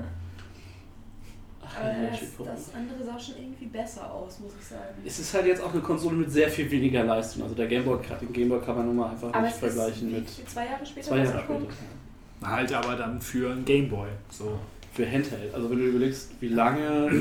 Hervorragend. 1.84 2.60
Das 2.60 2.74
andere 2.76 3.04
sah 3.04 3.20
schon 3.20 3.36
irgendwie 3.38 3.66
besser 3.66 4.12
aus, 4.14 4.40
muss 4.40 4.52
ich 4.60 4.66
sagen. 4.68 4.82
Es 5.06 5.20
ist 5.20 5.34
halt 5.34 5.46
jetzt 5.48 5.62
auch 5.62 5.72
eine 5.74 5.82
Konsole 5.82 6.16
mit 6.16 6.32
sehr 6.32 6.50
viel 6.50 6.70
weniger 6.72 7.04
Leistung. 7.04 7.44
Also 7.44 7.56
der 7.56 7.68
Gameboy, 7.68 8.00
den 8.22 8.34
Gameboy 8.34 8.62
kann 8.62 8.76
man 8.78 8.86
nun 8.88 8.96
mal 8.96 9.12
einfach 9.12 9.30
Aber 9.30 9.42
nicht 9.42 9.54
es 9.54 9.60
vergleichen 9.60 10.12
mit 10.12 10.28
zwei 10.50 10.66
Jahre 10.66 10.86
später 10.86 11.08
zwei 11.08 11.18
Jahre 11.18 11.40
später. 11.44 12.50
Halt 12.50 12.74
aber 12.74 12.96
dann 12.96 13.20
für 13.22 13.52
ein 13.52 13.66
Gameboy. 13.66 14.08
So. 14.30 14.60
Für 14.94 15.06
Handheld. 15.06 15.54
Also 15.54 15.70
wenn 15.70 15.78
du 15.80 15.86
überlegst, 15.88 16.30
wie 16.40 16.48
lange, 16.48 17.12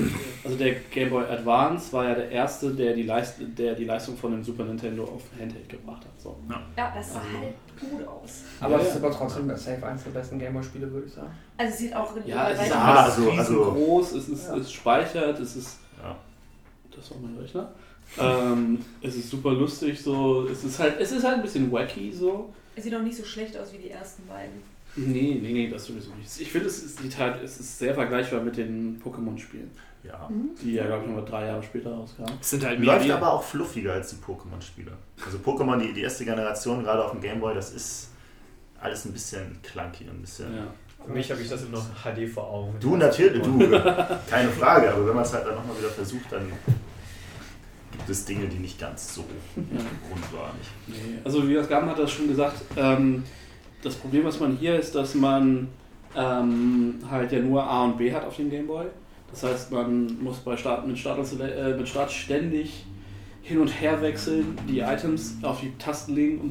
also 0.44 0.56
der 0.56 0.74
Game 0.92 1.10
Boy 1.10 1.24
Advance 1.24 1.92
war 1.92 2.04
ja 2.08 2.14
der 2.14 2.30
erste, 2.30 2.72
der 2.72 2.94
die, 2.94 3.02
Leist 3.02 3.38
der 3.58 3.74
die 3.74 3.84
Leistung 3.84 4.16
von 4.16 4.30
dem 4.30 4.44
Super 4.44 4.62
Nintendo 4.64 5.02
auf 5.02 5.22
Handheld 5.40 5.68
gebracht 5.68 6.04
hat. 6.04 6.20
So. 6.20 6.36
Ja, 6.48 6.92
das 6.94 7.12
sah 7.14 7.18
Also- 7.18 7.38
halt 7.38 7.54
gut 7.80 8.06
aus. 8.06 8.42
Aber 8.60 8.74
Ja, 8.74 8.78
es 8.80 8.84
ja. 8.88 8.90
ist 8.94 9.04
aber 9.04 9.10
trotzdem 9.14 9.48
safe 9.56 9.86
eins 9.86 10.04
der 10.04 10.10
besten 10.10 10.38
Gameboy-Spiele, 10.38 10.90
würde 10.92 11.06
ich 11.06 11.12
sagen. 11.12 11.30
Also 11.56 11.72
es 11.72 11.78
sieht 11.78 11.94
auch 11.94 12.14
Ja, 12.24 12.50
es 12.50 12.62
ist 12.66 12.72
alles 12.72 12.98
also- 13.18 13.30
also- 13.30 13.62
riesengroß, 13.62 14.12
es 14.12 14.28
ist 14.28 14.46
Ja. 14.48 14.56
es 14.56 14.72
speichert, 14.72 15.40
es 15.40 15.56
ist. 15.56 15.78
Ja. 16.02 16.16
Das 16.96 17.10
war 17.10 17.18
mein 17.18 17.36
Rechner. 17.38 17.70
Ähm, 18.18 18.78
es 19.00 19.16
ist 19.16 19.30
super 19.30 19.52
lustig, 19.52 20.00
so. 20.00 20.46
Es 20.46 20.62
ist 20.64 20.78
halt, 20.78 21.00
es 21.00 21.10
ist 21.12 21.24
halt 21.24 21.36
ein 21.36 21.42
bisschen 21.42 21.70
wacky 21.72 22.12
so. 22.12 22.52
Es 22.76 22.84
sieht 22.84 22.94
auch 22.94 23.02
nicht 23.02 23.16
so 23.16 23.24
schlecht 23.24 23.56
aus 23.56 23.72
wie 23.72 23.78
die 23.78 23.90
ersten 23.90 24.26
beiden. 24.26 24.62
Nee, 24.96 25.40
nee, 25.42 25.52
nee, 25.52 25.68
das 25.70 25.86
sowieso 25.86 26.10
nicht. 26.14 26.40
Ich 26.40 26.52
finde, 26.52 26.68
es 26.68 26.78
ist, 26.82 27.18
halt, 27.18 27.42
es 27.42 27.58
ist 27.58 27.78
sehr 27.78 27.94
vergleichbar 27.94 28.40
mit 28.42 28.56
den 28.56 29.00
Pokémon-Spielen, 29.02 29.70
Ja. 30.06 30.28
die 30.62 30.74
ja, 30.74 30.86
glaube 30.86 31.02
ich, 31.04 31.08
nochmal 31.08 31.24
drei 31.24 31.46
Jahre 31.46 31.62
später 31.62 31.90
rauskamen. 31.92 32.34
Es 32.40 32.50
sind 32.50 32.64
halt 32.64 32.78
Läuft 32.80 33.10
aber 33.10 33.32
auch 33.32 33.42
fluffiger 33.42 33.94
als 33.94 34.10
die 34.10 34.16
Pokémon-Spiele. 34.16 34.92
Also 35.24 35.38
Pokémon, 35.38 35.78
die, 35.78 35.92
die 35.94 36.02
erste 36.02 36.24
Generation, 36.24 36.82
gerade 36.82 37.04
auf 37.04 37.12
dem 37.12 37.20
Gameboy, 37.22 37.54
das 37.54 37.72
ist 37.72 38.10
alles 38.80 39.04
ein 39.06 39.12
bisschen 39.12 39.58
clunky, 39.62 40.04
ein 40.04 40.20
bisschen. 40.20 40.54
Ja. 40.54 40.66
Für 41.06 41.12
mich 41.12 41.30
habe 41.30 41.40
ich 41.40 41.48
das 41.48 41.62
immer 41.62 41.78
noch 41.78 41.86
HD 42.02 42.28
vor 42.28 42.48
Augen. 42.50 42.74
Du 42.80 42.96
natürlich, 42.96 43.42
du, 43.42 43.58
keine 44.30 44.48
Frage, 44.50 44.92
aber 44.92 45.06
wenn 45.06 45.14
man 45.14 45.24
es 45.24 45.32
halt 45.32 45.46
dann 45.46 45.54
nochmal 45.54 45.76
wieder 45.78 45.88
versucht, 45.90 46.30
dann 46.30 46.50
gibt 47.92 48.08
es 48.08 48.24
Dinge, 48.24 48.46
die 48.46 48.58
nicht 48.58 48.78
ganz 48.78 49.14
so 49.14 49.22
Ja. 49.56 49.62
rund 50.10 50.32
waren. 50.32 50.54
Ich, 50.60 50.94
Nee, 50.94 51.18
also 51.24 51.46
wie 51.48 51.54
das 51.54 51.68
Gaben 51.68 51.88
hat 51.88 51.98
das 51.98 52.10
schon 52.10 52.28
gesagt, 52.28 52.60
ähm, 52.76 53.22
das 53.82 53.94
Problem, 53.94 54.24
was 54.24 54.40
man 54.40 54.56
hier 54.56 54.78
ist, 54.78 54.94
dass 54.94 55.14
man 55.14 55.68
ähm, 56.16 56.98
halt 57.10 57.32
ja 57.32 57.38
nur 57.40 57.62
A 57.62 57.84
und 57.84 57.98
B 57.98 58.12
hat 58.12 58.24
auf 58.24 58.36
dem 58.36 58.50
Gameboy. 58.50 58.86
Das 59.34 59.42
heißt, 59.42 59.72
man 59.72 60.22
muss 60.22 60.38
bei 60.38 60.56
Start, 60.56 60.86
mit, 60.86 60.96
Start 60.96 61.26
Sele 61.26 61.52
äh, 61.52 61.76
mit 61.76 61.88
Start 61.88 62.10
ständig 62.10 62.86
hin 63.42 63.58
und 63.58 63.68
her 63.68 64.00
wechseln, 64.00 64.56
die 64.68 64.78
Items 64.78 65.34
auf 65.42 65.60
die 65.60 65.76
Tasten 65.76 66.14
legen, 66.14 66.40
um, 66.40 66.50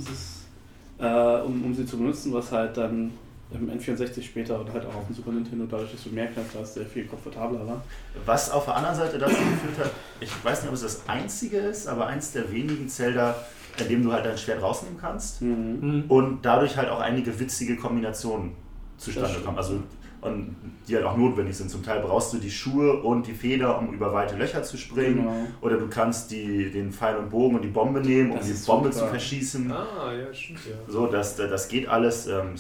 äh, 1.00 1.42
um, 1.42 1.64
um 1.64 1.74
sie 1.74 1.86
zu 1.86 1.98
benutzen, 1.98 2.34
was 2.34 2.52
halt 2.52 2.76
dann 2.76 3.12
im 3.52 3.70
N64 3.70 4.22
später 4.22 4.60
und 4.60 4.74
halt 4.74 4.86
auch 4.86 4.96
auf 4.96 5.06
dem 5.08 5.16
Super 5.16 5.32
Nintendo, 5.32 5.66
dadurch, 5.66 5.94
dass 5.94 6.04
du 6.04 6.10
mehr 6.10 6.28
Kräfte 6.28 6.60
hast, 6.60 6.74
sehr 6.74 6.86
viel 6.86 7.06
komfortabler 7.06 7.66
war. 7.66 7.82
was 8.26 8.52
auf 8.52 8.66
der 8.66 8.76
anderen 8.76 8.98
Seite 8.98 9.18
dazu 9.18 9.36
geführt 9.36 9.86
hat, 9.86 9.92
ich 10.20 10.30
weiß 10.44 10.64
nicht, 10.64 10.70
ob 10.70 10.76
es 10.76 10.82
das 10.82 11.08
einzige 11.08 11.60
ist, 11.60 11.88
aber 11.88 12.08
eins 12.08 12.34
der 12.34 12.52
wenigen 12.52 12.90
Zelda, 12.90 13.36
in 13.80 13.88
dem 13.88 14.04
du 14.04 14.12
halt 14.12 14.26
dein 14.26 14.38
Schwert 14.38 14.62
rausnehmen 14.62 15.00
kannst. 15.00 15.42
Mhm. 15.42 15.80
Mhm. 15.80 16.04
und 16.10 16.42
dadurch 16.42 16.76
halt 16.76 16.90
auch 16.90 17.00
einige 17.00 17.40
witzige 17.40 17.78
Kombinationen 17.78 18.52
zustande 18.98 19.40
kommen. 19.40 19.58
Also 19.58 19.80
und 20.24 20.56
die 20.88 20.96
halt 20.96 21.06
auch 21.06 21.16
notwendig 21.18 21.56
sind. 21.56 21.70
Zum 21.70 21.82
Teil 21.84 22.02
brauchst 22.02 22.34
du 22.34 22.38
die 22.38 22.52
Schuhe 22.52 23.02
und 23.04 23.26
die 23.28 23.34
Feder, 23.34 23.78
um 23.80 23.94
über 23.94 24.12
weite 24.14 24.36
Löcher 24.36 24.64
zu 24.64 24.78
springen. 24.78 25.18
Genau. 25.24 25.46
Oder 25.62 25.78
du 25.78 25.88
kannst 25.88 26.32
die, 26.32 26.70
den 26.72 26.92
Pfeil 26.92 27.16
und 27.18 27.30
Bogen 27.30 27.56
und 27.56 27.62
die 27.62 27.70
Bombe 27.70 28.02
nehmen, 28.02 28.32
um 28.32 28.38
Das 28.38 28.48
die 28.48 28.52
ist 28.54 28.66
Bombe 28.66 28.92
super. 28.92 29.06
zu 29.06 29.10
verschießen. 29.12 29.72
Ah, 29.72 30.12
ja, 30.14 30.34
stimmt 30.34 30.60
ja. 30.68 30.76
So, 30.92 31.08
das, 31.08 31.36
das 31.38 31.68
geht 31.68 31.88
alles. 31.88 32.28
ähm, 32.28 32.56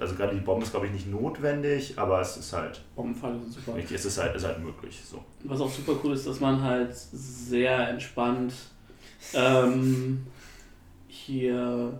Also 0.00 0.14
gerade 0.14 0.34
die 0.34 0.40
Bombe 0.40 0.64
ist, 0.64 0.70
glaube 0.72 0.86
ich, 0.86 0.92
nicht 0.92 1.08
notwendig, 1.10 1.94
aber 1.96 2.20
es 2.20 2.36
ist 2.36 2.52
halt, 2.52 2.82
Bombenpfeile 2.96 3.38
sind 3.40 3.52
super. 3.52 3.76
es 3.94 4.04
ist 4.04 4.18
halt, 4.18 4.34
ist 4.36 4.44
halt 4.46 4.58
möglich. 4.64 5.00
So. 5.04 5.24
Was 5.44 5.60
auch 5.60 5.70
super 5.70 5.92
cool 6.04 6.12
ist, 6.14 6.26
dass 6.26 6.38
man 6.40 6.62
halt 6.62 6.90
sehr 6.94 7.88
entspannt 7.90 8.52
ähm, 9.34 10.24
hier. 11.08 11.98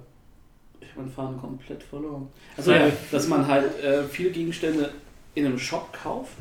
Ich 0.80 0.88
habe 0.90 1.00
meinen 1.02 1.10
Faden 1.10 1.38
komplett 1.38 1.82
verloren. 1.82 2.28
Also, 2.56 2.72
Ja. 2.72 2.88
dass 3.10 3.26
man 3.28 3.46
halt 3.46 3.82
äh, 3.82 4.04
viele 4.04 4.30
Gegenstände 4.30 4.90
in 5.38 5.46
einem 5.46 5.58
Shop 5.58 5.92
kauft 5.92 6.32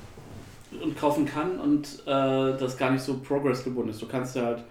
und 0.81 0.97
kaufen 0.97 1.25
kann 1.25 1.59
und 1.59 1.87
äh, 2.05 2.57
das 2.57 2.77
gar 2.77 2.91
nicht 2.91 3.03
so 3.03 3.19
progress 3.19 3.63
gebunden 3.63 3.89
ist. 3.89 4.01
Du 4.01 4.07
kannst 4.07 4.35
ja 4.35 4.43
halt, 4.43 4.63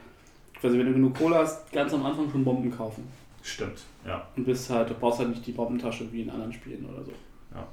quasi 0.61 0.79
wenn 0.79 0.87
du 0.87 0.93
genug 0.93 1.17
Cola 1.17 1.39
hast, 1.39 1.73
ganz 1.73 1.93
am 1.95 2.05
Anfang 2.05 2.31
schon 2.31 2.45
Bomben 2.45 2.71
kaufen. 2.71 3.07
Stimmt, 3.43 3.79
ja. 4.05 4.27
Und 4.37 4.45
bist 4.45 4.69
halt, 4.71 4.91
du 4.91 4.95
brauchst 4.95 5.21
halt 5.21 5.31
nicht 5.31 5.47
die 5.47 5.53
Bombentasche 5.53 6.11
wie 6.13 6.23
in 6.23 6.31
anderen 6.31 6.53
Spielen 6.53 6.85
oder 6.85 7.05
so. 7.05 7.13
Ja. 7.55 7.67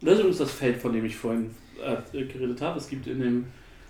Das 0.00 0.14
ist 0.14 0.18
übrigens 0.20 0.38
das 0.38 0.52
Feld, 0.52 0.76
von 0.76 0.92
dem 0.92 1.04
ich 1.04 1.16
vorhin 1.16 1.50
äh, 1.82 2.24
geredet 2.24 2.60
habe. 2.60 2.78
Es 2.78 2.88
gibt 2.88 3.06
in 3.06 3.20
dem 3.20 3.46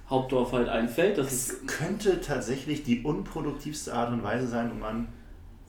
Hauptdorf 0.08 0.52
halt 0.52 0.68
ein 0.68 0.88
Feld, 0.88 1.18
das 1.18 1.32
ist 1.32 1.50
Es 1.50 1.66
könnte 1.66 2.20
tatsächlich 2.20 2.84
die 2.84 3.02
unproduktivste 3.02 3.94
Art 3.94 4.12
und 4.12 4.22
Weise 4.22 4.46
sein, 4.46 4.70
um 4.70 4.82
an 4.82 5.08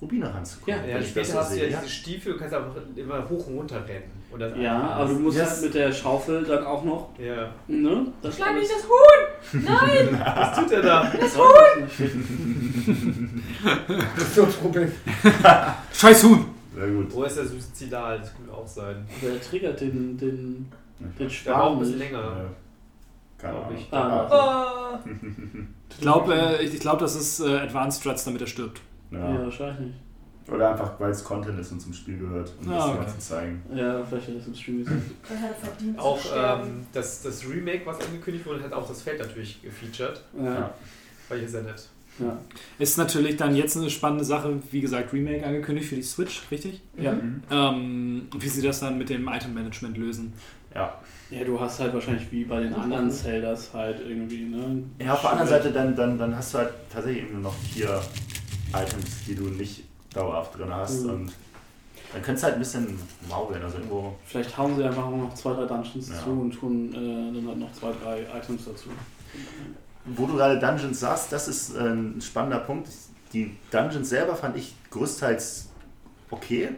Rubine 0.06 0.34
ranzukommen. 0.34 0.80
Ja, 0.88 0.98
Ja, 0.98 1.02
später 1.02 1.40
hast 1.40 1.54
du 1.56 1.60
ja 1.60 1.66
diese 1.80 1.90
Stiefel, 1.90 2.34
du 2.34 2.40
kannst 2.40 2.54
einfach 2.54 2.76
immer 2.96 3.28
hoch 3.30 3.48
und 3.48 3.58
runter 3.58 3.84
rennen. 3.88 4.12
Und 4.32 4.62
Ja, 4.62 4.80
aber 4.92 5.10
du 5.14 5.20
musst 5.20 5.38
Yes. 5.38 5.50
halt 5.50 5.62
mit 5.64 5.74
der 5.74 5.92
Schaufel 5.92 6.44
dann 6.44 6.64
auch 6.66 6.84
noch, 6.84 7.10
Ja. 7.18 7.50
ne? 7.68 8.08
Das 8.22 8.36
Schlag 8.36 8.54
nicht 8.56 8.70
das 8.72 8.84
Huhn! 8.84 9.64
Nein! 9.64 10.22
Was 10.36 10.56
tut 10.60 10.72
er 10.74 10.82
da? 10.82 11.12
das 11.20 11.38
Huhn! 11.38 11.88
Das 14.16 14.28
ist 14.28 14.38
das 14.38 14.56
Problem. 14.58 14.92
Scheiß 15.94 16.24
Huhn! 16.24 16.46
Sehr 16.76 16.88
gut. 16.90 17.14
Wo 17.14 17.24
ist 17.24 17.38
der 17.38 17.46
suizidal? 17.46 18.20
Das 18.20 18.36
könnte 18.36 18.54
auch 18.54 18.68
sein. 18.68 19.06
Der 19.22 19.42
triggert 19.42 19.80
den, 19.82 20.18
den, 20.18 20.72
den 21.18 21.30
Schwarm 21.30 21.74
ein 21.74 21.80
bisschen 21.80 22.00
länger. 22.00 22.20
Ja. 22.20 22.46
Keine 23.38 23.58
Ahnung. 23.58 23.78
ich. 23.78 23.88
Ah, 23.94 24.72
Oh. 24.96 25.10
Ich 25.90 25.98
glaube, 26.02 26.34
äh, 26.34 26.64
ich 26.64 26.80
glaub, 26.80 27.00
das 27.00 27.16
ist 27.16 27.40
äh, 27.40 27.58
Advanced 27.60 28.02
Struts, 28.02 28.24
damit 28.26 28.42
er 28.42 28.48
stirbt. 28.48 28.82
Ja. 29.12 29.20
Ja. 29.34 29.44
wahrscheinlich. 29.44 29.94
Oder 30.48 30.72
einfach, 30.72 31.00
weil 31.00 31.10
es 31.10 31.24
Content 31.24 31.60
ist 31.60 31.72
und 31.72 31.80
zum 31.80 31.92
Spiel 31.92 32.20
gehört, 32.20 32.52
um 32.62 32.70
Ah, 32.72 32.76
das 32.76 32.86
okay. 32.86 32.98
mal 33.00 33.08
zu 33.08 33.20
zeigen. 33.20 33.64
Ja, 33.74 34.04
vielleicht 34.06 34.30
er 34.30 34.36
das 34.36 34.46
im 34.48 34.54
Stream 34.54 34.78
gesehen. 34.86 35.02
Auch 35.98 36.20
ähm, 36.36 36.86
das, 36.94 37.24
das 37.24 37.50
Remake, 37.50 37.82
was 37.86 38.00
angekündigt 38.06 38.46
wurde, 38.46 38.62
hat 38.64 38.72
auch 38.74 38.88
das 38.88 39.02
Feld 39.02 39.20
natürlich 39.20 39.60
gefeatured. 39.64 40.22
Ja. 40.38 40.72
War 41.30 41.38
hier 41.38 41.50
sehr 41.50 41.64
nett. 41.64 41.90
Ja. 42.20 42.38
Ist 42.78 42.98
natürlich 42.98 43.38
dann 43.38 43.56
jetzt 43.56 43.76
eine 43.76 43.90
spannende 43.90 44.24
Sache, 44.24 44.60
wie 44.72 44.82
gesagt, 44.82 45.12
Remake 45.14 45.44
angekündigt 45.46 45.90
für 45.90 45.96
die 45.96 46.04
Switch, 46.04 46.44
richtig? 46.52 46.82
Ja. 46.96 47.14
Mhm. 47.14 47.42
Ähm, 47.50 48.28
wie 48.38 48.48
sie 48.48 48.62
das 48.62 48.80
dann 48.82 48.98
mit 49.00 49.10
dem 49.10 49.28
Item-Management 49.28 49.98
lösen. 49.98 50.32
Ja. 50.76 50.94
ja, 51.32 51.44
du 51.44 51.60
hast 51.60 51.80
halt 51.80 51.94
wahrscheinlich 51.94 52.32
wie 52.32 52.44
bei 52.46 52.60
den 52.62 52.74
anderen 52.74 53.10
Zeldas 53.10 53.74
halt 53.74 54.00
irgendwie, 54.08 54.44
ne? 54.44 54.84
ja, 55.00 55.14
auf 55.14 55.22
der 55.22 55.32
anderen 55.32 55.50
Seite, 55.50 55.72
dann, 55.72 55.96
dann, 55.96 56.18
dann 56.20 56.36
hast 56.36 56.54
du 56.54 56.60
halt 56.60 56.70
tatsächlich 56.94 57.24
eben 57.24 57.34
nur 57.34 57.44
noch 57.44 57.56
vier 57.56 58.02
Items, 58.74 59.26
die 59.28 59.36
du 59.36 59.44
nicht 59.44 59.84
dauerhaft 60.14 60.58
drin 60.58 60.74
hast. 60.74 61.04
Mhm. 61.04 61.10
Und 61.10 61.32
dann 62.14 62.22
könnte 62.22 62.38
es 62.38 62.44
halt 62.44 62.54
ein 62.56 62.60
bisschen 62.60 63.00
mau 63.30 63.50
werden. 63.50 63.64
Also 63.64 63.78
irgendwo. 63.78 64.16
Vielleicht 64.26 64.58
hauen 64.58 64.76
sie 64.78 64.84
einfach 64.84 65.10
noch 65.10 65.34
zwei, 65.34 65.54
drei 65.54 65.66
Dungeons 65.66 66.10
Ja. 66.10 66.24
zu 66.24 66.30
und 66.30 66.52
tun 66.52 66.92
äh, 66.94 67.36
dann 67.36 67.48
halt 67.48 67.60
noch 67.60 67.74
zwei, 67.74 67.92
drei 68.04 68.22
Items 68.38 68.66
dazu. 68.66 68.90
Wo 70.06 70.26
du 70.28 70.34
gerade 70.36 70.60
Dungeons 70.60 71.00
sagst, 71.00 71.32
das 71.32 71.48
ist 71.48 71.76
äh, 71.76 71.80
ein 71.80 72.22
spannender 72.22 72.60
Punkt. 72.60 72.88
Die 73.34 73.56
Dungeons 73.72 74.10
selber 74.10 74.36
fand 74.36 74.56
ich 74.56 74.74
größtenteils 74.92 75.70
okay. 76.32 76.70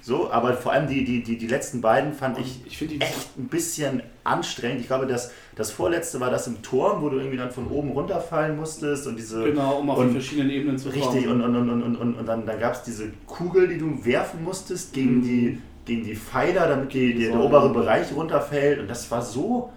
So, 0.00 0.30
aber 0.30 0.54
vor 0.54 0.72
allem 0.72 0.88
die, 0.88 1.04
die, 1.04 1.22
die, 1.22 1.36
die 1.36 1.46
letzten 1.46 1.82
beiden 1.82 2.14
fand 2.14 2.38
ich 2.38 2.60
ich 2.66 2.80
echt 3.02 3.36
ein 3.38 3.48
bisschen 3.48 4.02
anstrengend. 4.24 4.80
Ich 4.80 4.86
glaube, 4.86 5.06
das, 5.06 5.30
das 5.54 5.70
vorletzte 5.70 6.18
war 6.18 6.30
das 6.30 6.46
im 6.46 6.62
Turm, 6.62 7.02
wo 7.02 7.10
du 7.10 7.18
irgendwie 7.18 7.36
dann 7.36 7.50
von 7.50 7.66
oben 7.68 7.90
runterfallen 7.90 8.56
musstest 8.56 9.06
und 9.06 9.16
diese. 9.16 9.44
Genau, 9.44 9.78
um 9.80 9.90
auf 9.90 9.98
und- 9.98 10.06
den 10.06 10.12
verschiedenen 10.12 10.48
Ebenen 10.50 10.78
zu 10.78 10.88
Richtig, 10.88 11.26
kommen. 11.26 11.42
und, 11.42 11.54
und, 11.56 11.70
und, 11.70 11.82
und, 11.82 11.96
und, 11.96 12.14
und 12.14 12.26
dann, 12.26 12.46
dann 12.46 12.58
gab 12.58 12.72
es 12.72 12.82
diese 12.84 13.10
Kugel, 13.26 13.68
die 13.68 13.76
du 13.78 14.02
werfen 14.04 14.42
musstest 14.44 14.94
gegen, 14.94 15.18
Mhm. 15.18 15.22
die, 15.22 15.58
gegen 15.84 16.04
die 16.04 16.16
Pfeiler, 16.16 16.68
damit 16.68 16.94
die, 16.94 17.12
Die 17.14 17.24
der 17.26 17.38
obere 17.38 17.68
Bereich 17.70 18.14
runterfällt. 18.14 18.80
Und 18.80 18.88
das 18.88 19.10
war 19.10 19.20
so, 19.20 19.70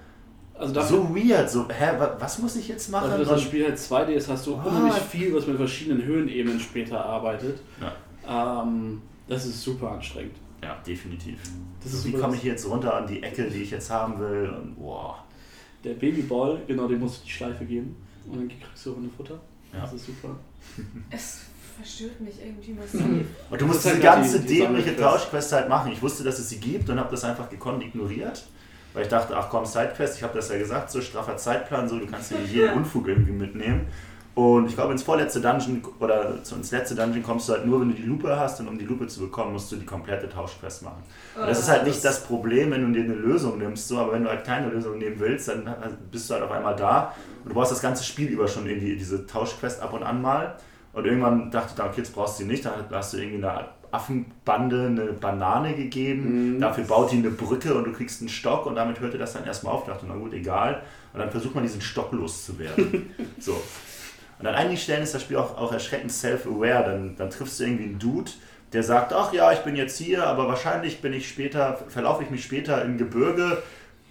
Also 0.58 0.74
dafür, 0.74 0.98
so 0.98 1.14
weird. 1.16 1.50
So, 1.50 1.66
hä, 1.68 2.00
wa- 2.00 2.16
was 2.20 2.40
muss 2.40 2.56
ich 2.56 2.70
jetzt 2.70 2.90
machen? 2.90 3.10
dafür 3.10 3.26
dass 3.26 3.34
das 3.34 3.42
Spiel 3.42 3.66
halt 3.66 3.78
2D 3.78 4.12
ist, 4.14 4.30
hast 4.30 4.48
du 4.48 4.54
unheimlich 4.54 4.94
viel, 4.96 5.34
was 5.36 5.46
mit 5.46 5.58
verschiedenen 5.58 6.04
Höhenebenen 6.06 6.60
später 6.62 7.04
arbeitet. 7.04 7.60
Ja. 7.82 8.62
Ähm, 8.64 9.02
das 9.30 9.46
ist 9.46 9.62
super 9.62 9.92
anstrengend. 9.92 10.36
ja, 10.64 10.76
definitiv. 10.86 11.40
Das 11.84 11.94
ist 11.94 12.06
Wie 12.06 12.12
komme 12.14 12.36
ich 12.36 12.44
jetzt 12.44 12.68
runter 12.68 12.94
an 12.96 13.08
die 13.08 13.24
Ecke, 13.24 13.50
die 13.50 13.62
ich 13.64 13.72
jetzt 13.72 13.90
haben 13.90 14.20
will? 14.20 14.50
Und 14.50 14.76
boah. 14.76 15.24
Der 15.84 15.94
Babyball, 15.94 16.60
genau, 16.68 16.88
dem 16.88 17.00
musst 17.00 17.22
du 17.22 17.26
die 17.26 17.32
Schleife 17.32 17.64
geben. 17.66 17.96
Und 18.30 18.38
dann 18.40 18.50
kriegst 18.50 18.86
du 18.86 18.96
Hundefutter. 18.96 19.40
Ja. 19.74 19.82
Das 19.82 19.94
ist 19.94 20.06
super. 20.08 20.36
Es 21.10 21.42
verstört 21.78 22.20
mich 22.20 22.36
irgendwie 22.44 22.74
massiv. 22.74 23.26
Und 23.50 23.62
du 23.62 23.66
musst 23.66 23.86
diese 23.86 23.94
halt 23.94 24.04
ganze 24.04 24.42
die- 24.42 24.48
die 24.48 24.60
dämliche. 24.60 24.98
Tauschquest 24.98 25.54
halt 25.54 25.70
machen. 25.70 25.92
Ich 25.94 26.02
wusste, 26.02 26.24
dass 26.26 26.38
es 26.40 26.50
sie 26.50 26.60
gibt 26.60 26.90
und 26.90 27.00
habe 27.00 27.10
das 27.12 27.24
einfach 27.24 27.50
gekonnt 27.50 27.82
ignoriert. 27.82 28.46
Weil 28.94 29.04
ich 29.04 29.08
dachte, 29.10 29.38
ach 29.38 29.50
komm, 29.50 29.66
Sidequest, 29.66 30.18
ich 30.18 30.24
habe 30.24 30.34
das 30.36 30.50
ja 30.50 30.58
gesagt, 30.58 30.90
so 30.92 31.00
straffer 31.00 31.38
Zeitplan, 31.38 31.88
so 31.88 32.00
du 32.00 32.08
kannst 32.08 32.32
dir 32.32 32.42
jeden 32.44 32.74
Unfug 32.80 33.08
irgendwie 33.08 33.32
mitnehmen. 33.32 33.86
Und 34.36 34.68
ich 34.68 34.76
glaube, 34.76 34.94
ins 34.94 35.04
vorletzte 35.04 35.42
Dungeon 35.42 35.82
oder 36.00 36.36
ins 36.50 36.72
letzte 36.72 36.96
Dungeon 36.96 37.24
kommst 37.24 37.50
du 37.50 37.54
halt 37.54 37.66
nur, 37.66 37.82
wenn 37.82 37.90
du 37.90 37.96
die 37.96 38.04
Lupe 38.04 38.40
hast. 38.40 38.60
Und 38.62 38.70
um 38.70 38.78
die 38.78 38.86
Lupe 38.86 39.06
zu 39.08 39.20
bekommen, 39.22 39.52
musst 39.54 39.70
du 39.72 39.76
die 39.76 39.86
komplette 39.86 40.30
Tauschquest 40.30 40.84
machen. 40.84 41.04
Und 41.36 41.48
das 41.48 41.60
ist 41.60 41.70
halt 41.70 41.86
nicht 41.86 42.04
das 42.06 42.24
Problem, 42.24 42.72
wenn 42.72 42.82
du 42.86 42.98
dir 43.00 43.04
eine 43.06 43.16
Lösung 43.20 43.58
nimmst, 43.58 43.88
so, 43.90 43.98
aber 43.98 44.14
wenn 44.14 44.24
du 44.24 44.30
halt 44.30 44.46
keine 44.46 44.70
Lösung 44.70 44.98
nehmen 44.98 45.20
willst, 45.20 45.50
dann 45.50 45.70
bist 46.12 46.30
du 46.30 46.36
halt 46.36 46.44
auf 46.44 46.52
einmal 46.52 46.76
da 46.76 47.14
und 47.44 47.50
du 47.50 47.56
brauchst 47.56 47.72
das 47.72 47.82
ganze 47.82 48.04
Spiel 48.04 48.28
über 48.30 48.48
schon 48.48 48.66
irgendwie 48.66 48.96
diese 48.96 49.26
Tauschquest 49.28 49.82
ab 49.82 49.92
und 49.94 50.04
an 50.04 50.22
mal. 50.22 50.56
Und 50.94 51.06
irgendwann 51.06 51.52
dachte 51.52 51.68
ich 51.72 51.76
dann, 51.76 51.88
okay, 51.90 51.98
jetzt 52.02 52.14
brauchst 52.16 52.40
du 52.40 52.44
die 52.44 52.50
nicht, 52.50 52.64
dann 52.66 52.74
hast 52.92 53.14
du 53.14 53.18
irgendwie 53.18 53.46
eine 53.46 53.66
Affenbande 53.92 54.86
eine 54.88 55.02
Banane 55.14 55.76
gegeben, 55.76 56.56
Mhm. 56.56 56.62
dafür 56.62 56.84
baut 56.86 57.12
die 57.12 57.18
eine 57.18 57.30
Brücke 57.32 57.74
und 57.74 57.86
du 57.86 57.92
kriegst 57.92 58.22
einen 58.22 58.30
Stock 58.30 58.66
und 58.66 58.76
damit 58.76 59.00
hörte 59.00 59.18
das 59.18 59.34
dann 59.34 59.46
erstmal 59.46 59.74
auf. 59.74 59.82
Ich 59.82 59.88
dachte, 59.94 60.06
na 60.08 60.16
gut, 60.16 60.34
egal. 60.34 60.82
Und 61.14 61.20
dann 61.20 61.30
versucht 61.32 61.56
man 61.56 61.64
diesen 61.64 61.82
Stock 61.82 62.12
loszuwerden. 62.12 63.10
so. 63.40 63.60
Und 64.40 64.48
an 64.48 64.56
einigen 64.56 64.78
Stellen 64.78 65.04
ist 65.04 65.14
das 65.14 65.22
Spiel 65.22 65.38
auch, 65.38 65.58
auch 65.58 65.72
erschreckend 65.74 66.12
self-aware. 66.12 66.84
Dann, 66.86 67.16
dann 67.18 67.30
triffst 67.30 67.60
du 67.60 67.66
irgendwie 67.66 67.84
einen 67.86 68.00
Dude, 68.00 68.32
der 68.74 68.84
sagt, 68.84 69.14
ach 69.14 69.34
ja, 69.34 69.52
ich 69.52 69.60
bin 69.60 69.76
jetzt 69.76 69.98
hier, 69.98 70.26
aber 70.26 70.48
wahrscheinlich 70.48 71.02
bin 71.02 71.12
ich 71.14 71.28
später, 71.28 71.80
verlaufe 71.90 72.24
ich 72.24 72.30
mich 72.30 72.44
später 72.44 72.84
im 72.84 72.98
Gebirge, 72.98 73.62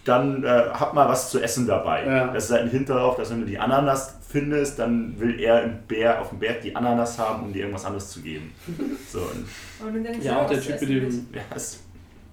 dann 0.05 0.42
äh, 0.44 0.48
hab 0.72 0.94
mal 0.94 1.09
was 1.09 1.30
zu 1.30 1.40
essen 1.40 1.66
dabei. 1.66 2.05
Ja. 2.06 2.26
Das 2.28 2.44
ist 2.46 2.50
halt 2.50 2.62
ein 2.62 2.70
Hint 2.70 2.88
darauf, 2.88 3.16
dass 3.16 3.30
wenn 3.30 3.40
du 3.40 3.46
die 3.46 3.59
Ananas 3.59 4.16
findest, 4.26 4.78
dann 4.78 5.18
will 5.18 5.40
er 5.40 5.62
im 5.62 5.78
Bär, 5.86 6.20
auf 6.20 6.30
dem 6.30 6.38
Berg 6.38 6.60
die 6.62 6.74
Ananas 6.76 7.18
haben, 7.18 7.44
um 7.44 7.52
dir 7.52 7.60
irgendwas 7.60 7.84
anderes 7.84 8.10
zu 8.10 8.20
geben. 8.20 8.52
So, 9.10 9.20
Ja, 10.22 10.42
auch 10.42 10.48
der 10.48 10.60
Typ 10.60 10.80
mit 10.80 10.90
dem, 10.90 11.26
ja, 11.32 11.42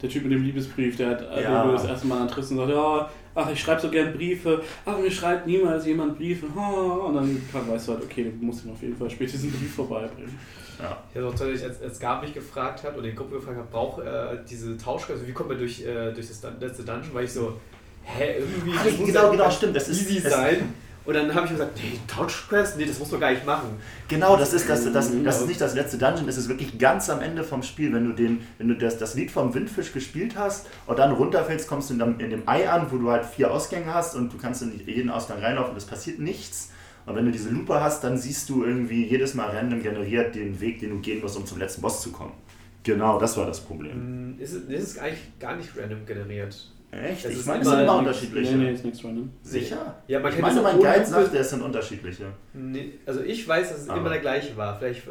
der 0.01 0.09
Typ 0.09 0.23
mit 0.23 0.31
dem 0.33 0.43
Liebesbrief, 0.43 0.97
der 0.97 1.11
hat, 1.11 1.21
äh, 1.21 1.43
Ja. 1.43 1.63
du 1.63 1.71
das 1.71 1.85
erste 1.85 2.07
Mal 2.07 2.21
an 2.21 2.27
triffst 2.27 2.51
und 2.51 2.57
sagt, 2.57 2.69
ja, 2.69 3.09
ach, 3.35 3.49
ich 3.51 3.59
schreibe 3.59 3.81
so 3.81 3.89
gern 3.89 4.13
Briefe, 4.13 4.61
aber 4.85 4.97
mir 4.99 5.11
schreibt 5.11 5.45
niemals 5.45 5.85
jemand 5.85 6.17
Briefe. 6.17 6.45
Und 6.47 7.13
dann 7.15 7.41
kann- 7.51 7.69
weißt 7.69 7.87
du 7.87 7.91
halt, 7.93 8.03
okay, 8.03 8.31
du 8.39 8.45
musst 8.45 8.65
ihm 8.65 8.71
auf 8.71 8.81
jeden 8.81 8.95
Fall 8.97 9.09
später 9.09 9.33
diesen 9.33 9.51
Brief 9.51 9.75
vorbeibringen. 9.75 10.37
ja. 10.79 10.97
Ich 11.11 11.17
habe 11.17 11.27
auch 11.27 11.31
tatsächlich, 11.31 11.63
als, 11.63 11.81
als 11.81 11.99
Gab 11.99 12.21
mich 12.23 12.33
gefragt 12.33 12.83
hat 12.83 12.93
oder 12.97 13.07
die 13.07 13.15
Gruppe 13.15 13.35
gefragt 13.35 13.57
hat, 13.57 13.69
braucht 13.71 14.01
äh, 14.03 14.37
diese 14.49 14.77
Tauschquest, 14.77 15.19
also 15.19 15.27
wie 15.27 15.33
kommt 15.33 15.49
man 15.49 15.57
durch, 15.57 15.81
äh, 15.85 16.11
durch 16.13 16.27
das 16.27 16.41
letzte 16.59 16.83
Dungeon, 16.83 17.13
war 17.13 17.23
ich 17.23 17.31
so, 17.31 17.59
hä, 18.03 18.39
irgendwie. 18.39 18.71
Ach, 18.77 19.05
genau, 19.05 19.23
ja 19.25 19.29
genau, 19.31 19.51
stimmt, 19.51 19.75
das 19.75 19.89
ist- 19.89 20.01
easy 20.09 20.21
das- 20.21 20.33
sein. 20.33 20.73
Und 21.05 21.13
dann 21.13 21.33
habe 21.35 21.45
ich 21.45 21.51
gesagt, 21.51 21.77
nee, 21.77 21.99
Tauschquest? 22.07 22.77
Nee, 22.77 22.85
das 22.85 22.97
muss 22.97 23.11
man 23.11 23.21
gar 23.21 23.31
nicht 23.31 23.45
machen. 23.45 23.69
Genau, 24.07 24.35
das 24.37 24.53
ist, 24.53 24.67
das, 24.67 24.91
das, 24.91 25.11
das 25.23 25.41
ist 25.41 25.47
nicht 25.47 25.61
das 25.61 25.75
letzte 25.75 25.97
Dungeon, 25.99 26.27
es 26.27 26.37
ist 26.37 26.49
wirklich 26.49 26.79
ganz 26.79 27.09
am 27.11 27.21
Ende 27.21 27.43
vom 27.43 27.61
Spiel, 27.61 27.93
wenn 27.93 28.05
du, 28.05 28.13
den, 28.13 28.41
wenn 28.57 28.67
du 28.67 28.75
das, 28.75 28.97
das 28.97 29.13
Lied 29.13 29.29
vom 29.29 29.53
Windfisch 29.53 29.93
gespielt 29.93 30.35
hast 30.35 30.67
und 30.87 30.97
dann 30.97 31.11
runterfällst, 31.11 31.67
kommst 31.67 31.89
du 31.89 31.93
in 31.93 31.99
dem, 31.99 32.19
in 32.19 32.31
dem 32.31 32.49
Ei 32.49 32.67
an, 32.67 32.87
wo 32.91 32.97
du 32.97 33.11
halt 33.11 33.25
vier 33.25 33.51
Ausgänge 33.51 33.93
hast 33.93 34.15
und 34.15 34.33
du 34.33 34.37
kannst 34.37 34.63
in 34.63 34.81
jeden 34.87 35.11
Ausgang 35.11 35.39
reinlaufen 35.39 35.71
und 35.71 35.77
es 35.77 35.85
passiert 35.85 36.19
nichts. 36.19 36.71
Und 37.05 37.15
wenn 37.15 37.25
du 37.25 37.31
diese 37.31 37.49
Lupe 37.49 37.79
hast, 37.81 38.03
dann 38.03 38.17
siehst 38.17 38.49
du 38.49 38.63
irgendwie 38.63 39.05
jedes 39.05 39.35
Mal 39.35 39.55
random 39.55 39.83
generiert 39.83 40.33
den 40.33 40.59
Weg, 40.59 40.79
den 40.79 40.89
du 40.89 40.99
gehen 41.01 41.21
musst, 41.21 41.37
um 41.37 41.45
zum 41.45 41.59
letzten 41.59 41.81
Boss 41.81 42.01
zu 42.01 42.11
kommen. 42.11 42.33
Genau, 42.81 43.19
das 43.19 43.37
war 43.37 43.45
das 43.45 43.59
Problem. 43.59 43.91
Hm, 43.91 44.39
Ist 44.39 44.53
es, 44.53 44.63
ist 44.63 44.83
es 44.91 44.97
eigentlich 44.97 45.39
gar 45.39 45.55
nicht 45.55 45.69
random 45.77 46.05
generiert. 46.05 46.71
Echt? 46.91 47.25
Es 47.25 47.31
Ich 47.31 47.37
ist 47.39 47.45
meine, 47.47 47.61
es 47.61 47.67
sind 47.67 47.79
immer- 47.81 47.97
unterschiedliche. 47.97 48.55
Nee, 48.55 48.63
nee, 48.65 48.71
ist 48.73 48.85
nichts 48.85 49.03
random. 49.03 49.29
Sicher? 49.41 49.95
Ja, 50.07 50.19
man 50.19 50.33
Ich 50.33 50.39
meine, 50.39 50.61
mein 50.61 50.77
Guide 50.79 51.05
sagt, 51.05 51.33
es 51.33 51.49
sind 51.49 51.61
unterschiedliche. 51.61 52.25
Nee, 52.53 52.93
also 53.05 53.21
ich 53.21 53.47
weiß, 53.47 53.69
dass 53.69 53.81
es 53.81 53.89
Aber- 53.89 53.99
immer 53.99 54.09
der 54.09 54.19
gleiche 54.19 54.55
war. 54.55 54.77
Vielleicht. 54.77 55.03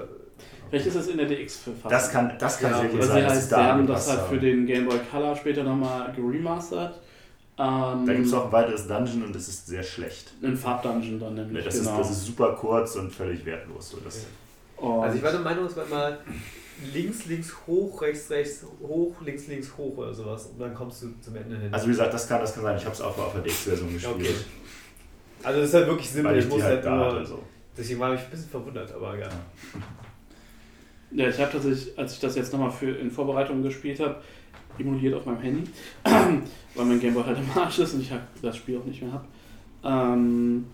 Vielleicht 0.70 0.86
ist 0.86 0.96
das 0.96 1.06
in 1.08 1.18
der 1.18 1.26
DX-Verfassung. 1.26 1.90
Das 1.90 2.10
kann, 2.10 2.32
das 2.38 2.58
kann 2.58 2.70
Ja, 2.72 2.80
sehr 2.80 2.88
gut 2.88 3.00
Weil 3.00 3.06
sein. 3.06 3.26
heißt, 3.26 3.36
es 3.42 3.48
sie 3.48 3.54
haben 3.56 3.86
das 3.86 4.10
halt 4.10 4.28
für 4.28 4.38
den 4.38 4.66
Game 4.66 4.86
Boy 4.86 4.98
Color 5.10 5.36
später 5.36 5.62
nochmal 5.62 6.12
geremastert. 6.14 7.00
Ähm, 7.56 8.04
Da 8.06 8.12
gibt 8.14 8.26
es 8.26 8.32
auch 8.34 8.46
ein 8.46 8.52
weiteres 8.52 8.88
Dungeon 8.88 9.22
und 9.24 9.34
das 9.36 9.46
ist 9.46 9.66
sehr 9.68 9.82
schlecht. 9.84 10.32
einen 10.42 10.56
Farbdungeon 10.56 11.20
dann 11.20 11.34
Nee, 11.34 11.42
nämlich. 11.42 11.64
das, 11.66 11.78
genau. 11.78 12.00
ist, 12.00 12.08
das 12.08 12.10
ist 12.16 12.26
super 12.26 12.56
kurz 12.58 12.96
und 12.96 13.12
völlig 13.12 13.44
wertlos. 13.46 13.90
So, 13.90 13.98
das, 14.04 14.26
Und 14.76 15.02
Also 15.04 15.16
ich 15.18 15.22
war 15.22 15.30
der 15.30 15.40
Meinung, 15.40 15.66
es 15.66 15.76
war 15.76 15.84
immer 15.86 16.18
links, 16.92 17.26
links, 17.26 17.54
hoch, 17.66 18.00
rechts, 18.02 18.30
rechts, 18.30 18.64
hoch, 18.82 19.14
links, 19.22 19.46
links, 19.46 19.72
hoch 19.76 19.96
oder 19.96 20.12
sowas. 20.12 20.46
Und 20.46 20.60
dann 20.60 20.74
kommst 20.74 21.02
du 21.02 21.08
zum 21.20 21.36
Ende 21.36 21.56
hin. 21.56 21.72
also 21.72 21.86
wie 21.86 21.90
gesagt, 21.90 22.12
das 22.12 22.28
kann, 22.28 22.40
das 22.40 22.54
kann 22.54 22.62
sein. 22.64 22.76
Ich 22.76 22.84
habe 22.84 22.94
es 22.94 23.00
auch 23.00 23.16
auf 23.16 23.32
der 23.32 23.42
DX-Version 23.42 23.92
gespielt. 23.92 24.14
Okay. 24.16 24.34
Also 25.42 25.60
das 25.60 25.68
ist 25.68 25.74
halt 25.74 25.86
wirklich 25.86 26.10
simpel. 26.10 26.32
Weil 26.32 26.38
Ich 26.38 26.44
ich 26.44 26.50
muss 26.50 26.62
halt 26.62 26.84
halt 26.84 26.86
da 26.86 27.12
nur. 27.12 27.24
So. 27.26 27.42
Deswegen 27.76 28.00
war 28.00 28.14
ich 28.14 28.20
ein 28.20 28.30
bisschen 28.30 28.48
verwundert, 28.48 28.92
aber 28.92 29.18
ja. 29.18 29.28
Ja, 31.12 31.28
ich 31.28 31.38
habe 31.38 31.52
tatsächlich, 31.52 31.98
als 31.98 32.14
ich 32.14 32.20
das 32.20 32.34
jetzt 32.36 32.52
nochmal 32.52 32.70
für 32.70 32.90
in 32.90 33.10
Vorbereitung 33.10 33.62
gespielt 33.62 34.00
habe, 34.00 34.20
emuliert 34.78 35.14
auf 35.14 35.26
meinem 35.26 35.40
Handy, 35.40 35.70
weil 36.04 36.84
mein 36.84 37.00
Gameboy 37.00 37.24
halt 37.24 37.38
im 37.38 37.58
Arsch 37.58 37.78
ist 37.78 37.94
und 37.94 38.00
ich 38.00 38.10
halt 38.10 38.22
das 38.42 38.56
Spiel 38.56 38.78
auch 38.78 38.84
nicht 38.84 39.02
mehr 39.02 39.12
habe, 39.12 39.24
ähm, 39.84 40.66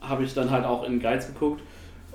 habe 0.00 0.24
ich 0.24 0.34
dann 0.34 0.50
halt 0.50 0.64
auch 0.64 0.84
in 0.84 1.00
Guides 1.00 1.28
geguckt 1.28 1.62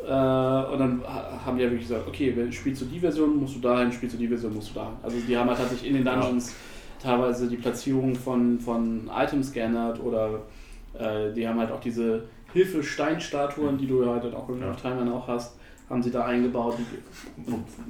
und 0.03 0.80
dann 0.80 1.02
ha- 1.07 1.40
haben 1.45 1.57
die 1.57 1.64
ja 1.64 1.69
wirklich 1.69 1.88
gesagt, 1.88 2.07
okay, 2.07 2.34
wenn 2.36 2.52
spielst 2.52 2.82
du 2.82 2.86
die 2.86 2.99
Version, 2.99 3.38
musst 3.38 3.56
du 3.56 3.60
dahin, 3.60 3.91
spielst 3.91 4.15
du 4.15 4.19
die 4.19 4.28
Version, 4.28 4.53
musst 4.56 4.72
du 4.72 4.76
dahin. 4.76 4.94
Also 5.03 5.18
die 5.28 5.38
haben 5.38 5.48
halt 5.49 5.60
tatsächlich 5.60 5.90
in 5.91 5.98
den 5.98 6.06
Ja. 6.06 6.15
Dungeons 6.15 6.56
teilweise 7.02 7.48
die 7.48 7.57
Platzierung 7.57 8.15
von, 8.15 8.60
von 8.60 9.10
Items 9.15 9.52
geändert 9.52 9.99
oder 10.03 10.41
äh, 10.98 11.32
die 11.34 11.48
haben 11.48 11.60
halt 11.60 11.72
auch 11.72 11.80
diese 11.80 12.23
Hilfe-Steinstatuen, 12.53 13.78
die 13.78 13.88
du 13.88 14.03
ja 14.03 14.14
halt 14.14 14.34
auch 14.36 14.49
in 14.49 14.60
Ja. 14.61 14.72
Timeline 14.73 15.14
auch 15.14 15.28
hast, 15.28 15.57
haben 15.91 16.01
sie 16.01 16.11
da 16.11 16.26
eingebaut. 16.26 16.77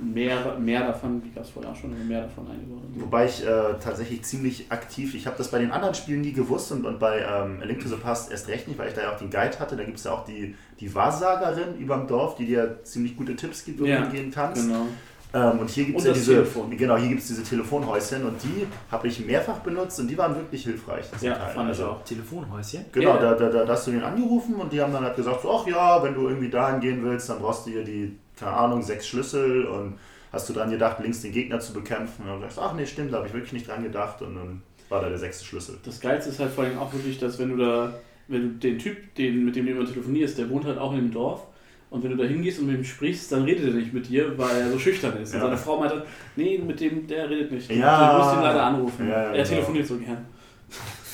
Mehr, 0.01 0.57
mehr 0.59 0.87
davon, 0.87 1.21
die 1.21 1.31
gab 1.31 1.43
es 1.43 1.49
vorher 1.51 1.71
auch 1.71 1.75
schon, 1.75 1.91
mehr 2.07 2.23
davon 2.23 2.49
eingebaut. 2.49 2.81
Wobei 2.95 3.25
ich 3.25 3.45
äh, 3.45 3.73
tatsächlich 3.79 4.23
ziemlich 4.23 4.71
aktiv, 4.71 5.13
ich 5.15 5.25
habe 5.27 5.37
das 5.37 5.49
bei 5.51 5.59
den 5.59 5.71
anderen 5.71 5.93
Spielen 5.95 6.21
nie 6.21 6.33
gewusst 6.33 6.71
und, 6.71 6.85
und 6.85 6.99
bei 6.99 7.19
ähm, 7.19 7.59
A 7.61 7.65
Link 7.65 7.81
to 7.81 7.87
the 7.87 7.95
Past 7.95 8.31
erst 8.31 8.47
recht 8.47 8.67
nicht, 8.67 8.77
weil 8.79 8.87
ich 8.89 8.93
da 8.93 9.01
ja 9.01 9.13
auch 9.13 9.17
den 9.17 9.29
Guide 9.29 9.59
hatte. 9.59 9.75
Da 9.75 9.83
gibt 9.83 9.97
es 9.97 10.03
ja 10.03 10.11
auch 10.11 10.25
die, 10.25 10.55
die 10.79 10.93
Wahrsagerin 10.93 11.77
überm 11.77 12.07
Dorf, 12.07 12.35
die 12.35 12.45
dir 12.45 12.79
ziemlich 12.83 13.15
gute 13.15 13.35
Tipps 13.35 13.63
gibt, 13.63 13.79
wo 13.79 13.85
Ja, 13.85 13.99
du 14.01 14.03
hingehen 14.07 14.31
kannst. 14.31 14.67
Genau. 14.67 14.87
Ähm, 15.33 15.59
und 15.59 15.69
hier 15.69 15.85
gibt 15.85 15.99
es 15.99 16.05
ja 16.05 16.11
diese, 16.13 16.33
Telefon. 16.33 16.75
genau, 16.75 16.97
hier 16.97 17.07
gibt's 17.09 17.27
diese 17.27 17.43
Telefonhäuschen 17.43 18.25
und 18.25 18.35
die 18.43 18.67
habe 18.91 19.07
ich 19.07 19.25
mehrfach 19.25 19.59
benutzt 19.59 19.97
und 20.01 20.07
die 20.09 20.17
waren 20.17 20.35
wirklich 20.35 20.63
hilfreich. 20.65 21.05
Ja, 21.21 21.35
Teil. 21.35 21.53
fand 21.53 21.71
ich 21.71 21.79
Also, 21.79 21.85
auch. 21.91 22.03
Telefonhäuschen? 22.03 22.85
Genau, 22.91 23.15
Ja. 23.15 23.17
da, 23.17 23.33
da, 23.49 23.63
da, 23.63 23.67
hast 23.71 23.87
du 23.87 23.91
den 23.91 24.03
angerufen 24.03 24.55
und 24.55 24.73
die 24.73 24.81
haben 24.81 24.91
dann 24.91 25.03
halt 25.05 25.15
gesagt, 25.15 25.41
so, 25.41 25.51
ach 25.57 25.65
ja, 25.67 26.03
wenn 26.03 26.13
du 26.15 26.27
irgendwie 26.27 26.49
dahin 26.49 26.81
gehen 26.81 27.01
willst, 27.03 27.29
dann 27.29 27.39
brauchst 27.39 27.65
du 27.65 27.71
hier 27.71 27.83
die, 27.85 28.17
keine 28.37 28.51
Ahnung, 28.51 28.81
sechs 28.81 29.07
Schlüssel 29.07 29.65
und 29.65 29.97
hast 30.33 30.49
du 30.49 30.53
dran 30.53 30.69
gedacht, 30.69 30.97
links 31.01 31.21
den 31.21 31.31
Gegner 31.31 31.59
zu 31.61 31.71
bekämpfen. 31.73 32.23
Und 32.23 32.27
dann 32.27 32.41
sagst 32.41 32.57
du, 32.57 32.61
ach 32.61 32.73
nee, 32.73 32.85
stimmt, 32.85 33.13
da 33.13 33.17
habe 33.17 33.27
ich 33.27 33.33
wirklich 33.33 33.53
nicht 33.53 33.67
dran 33.69 33.83
gedacht 33.83 34.21
und 34.21 34.35
dann 34.35 34.61
war 34.89 35.01
da 35.01 35.07
der 35.07 35.17
sechste 35.17 35.45
Schlüssel. 35.45 35.77
Das 35.85 36.01
Geilste 36.01 36.29
ist 36.31 36.39
halt 36.39 36.51
vor 36.51 36.65
allem 36.65 36.77
auch 36.77 36.91
wirklich, 36.91 37.17
dass 37.19 37.39
wenn 37.39 37.49
du 37.49 37.55
da, 37.57 37.93
wenn 38.27 38.41
du 38.41 38.49
den 38.59 38.77
Typ, 38.79 39.15
den, 39.15 39.45
mit 39.45 39.55
dem 39.55 39.65
du 39.65 39.71
immer 39.71 39.85
telefonierst, 39.85 40.37
der 40.37 40.49
wohnt 40.49 40.65
halt 40.65 40.77
auch 40.77 40.91
in 40.91 40.97
dem 40.97 41.11
Dorf. 41.11 41.43
Und 41.91 42.01
wenn 42.03 42.11
du 42.11 42.17
da 42.17 42.23
hingehst 42.23 42.59
und 42.59 42.67
mit 42.67 42.77
ihm 42.77 42.83
sprichst, 42.85 43.31
dann 43.33 43.43
redet 43.43 43.67
er 43.67 43.73
nicht 43.73 43.93
mit 43.93 44.07
dir, 44.07 44.35
weil 44.37 44.55
er 44.61 44.71
so 44.71 44.79
schüchtern 44.79 45.13
ist. 45.21 45.33
Und 45.33 45.39
Ja. 45.41 45.45
seine 45.45 45.57
Frau 45.57 45.77
meinte, 45.77 46.03
nee, 46.37 46.57
mit 46.57 46.79
dem, 46.79 47.05
der 47.05 47.29
redet 47.29 47.51
nicht. 47.51 47.69
Ja. 47.69 48.13
Du 48.13 48.23
musst 48.23 48.35
ihn 48.37 48.41
leider 48.41 48.63
anrufen. 48.63 49.07
Ja, 49.09 49.13
er 49.15 49.31
genau. 49.33 49.43
telefoniert 49.45 49.87
so 49.87 49.97
gern. 49.97 50.25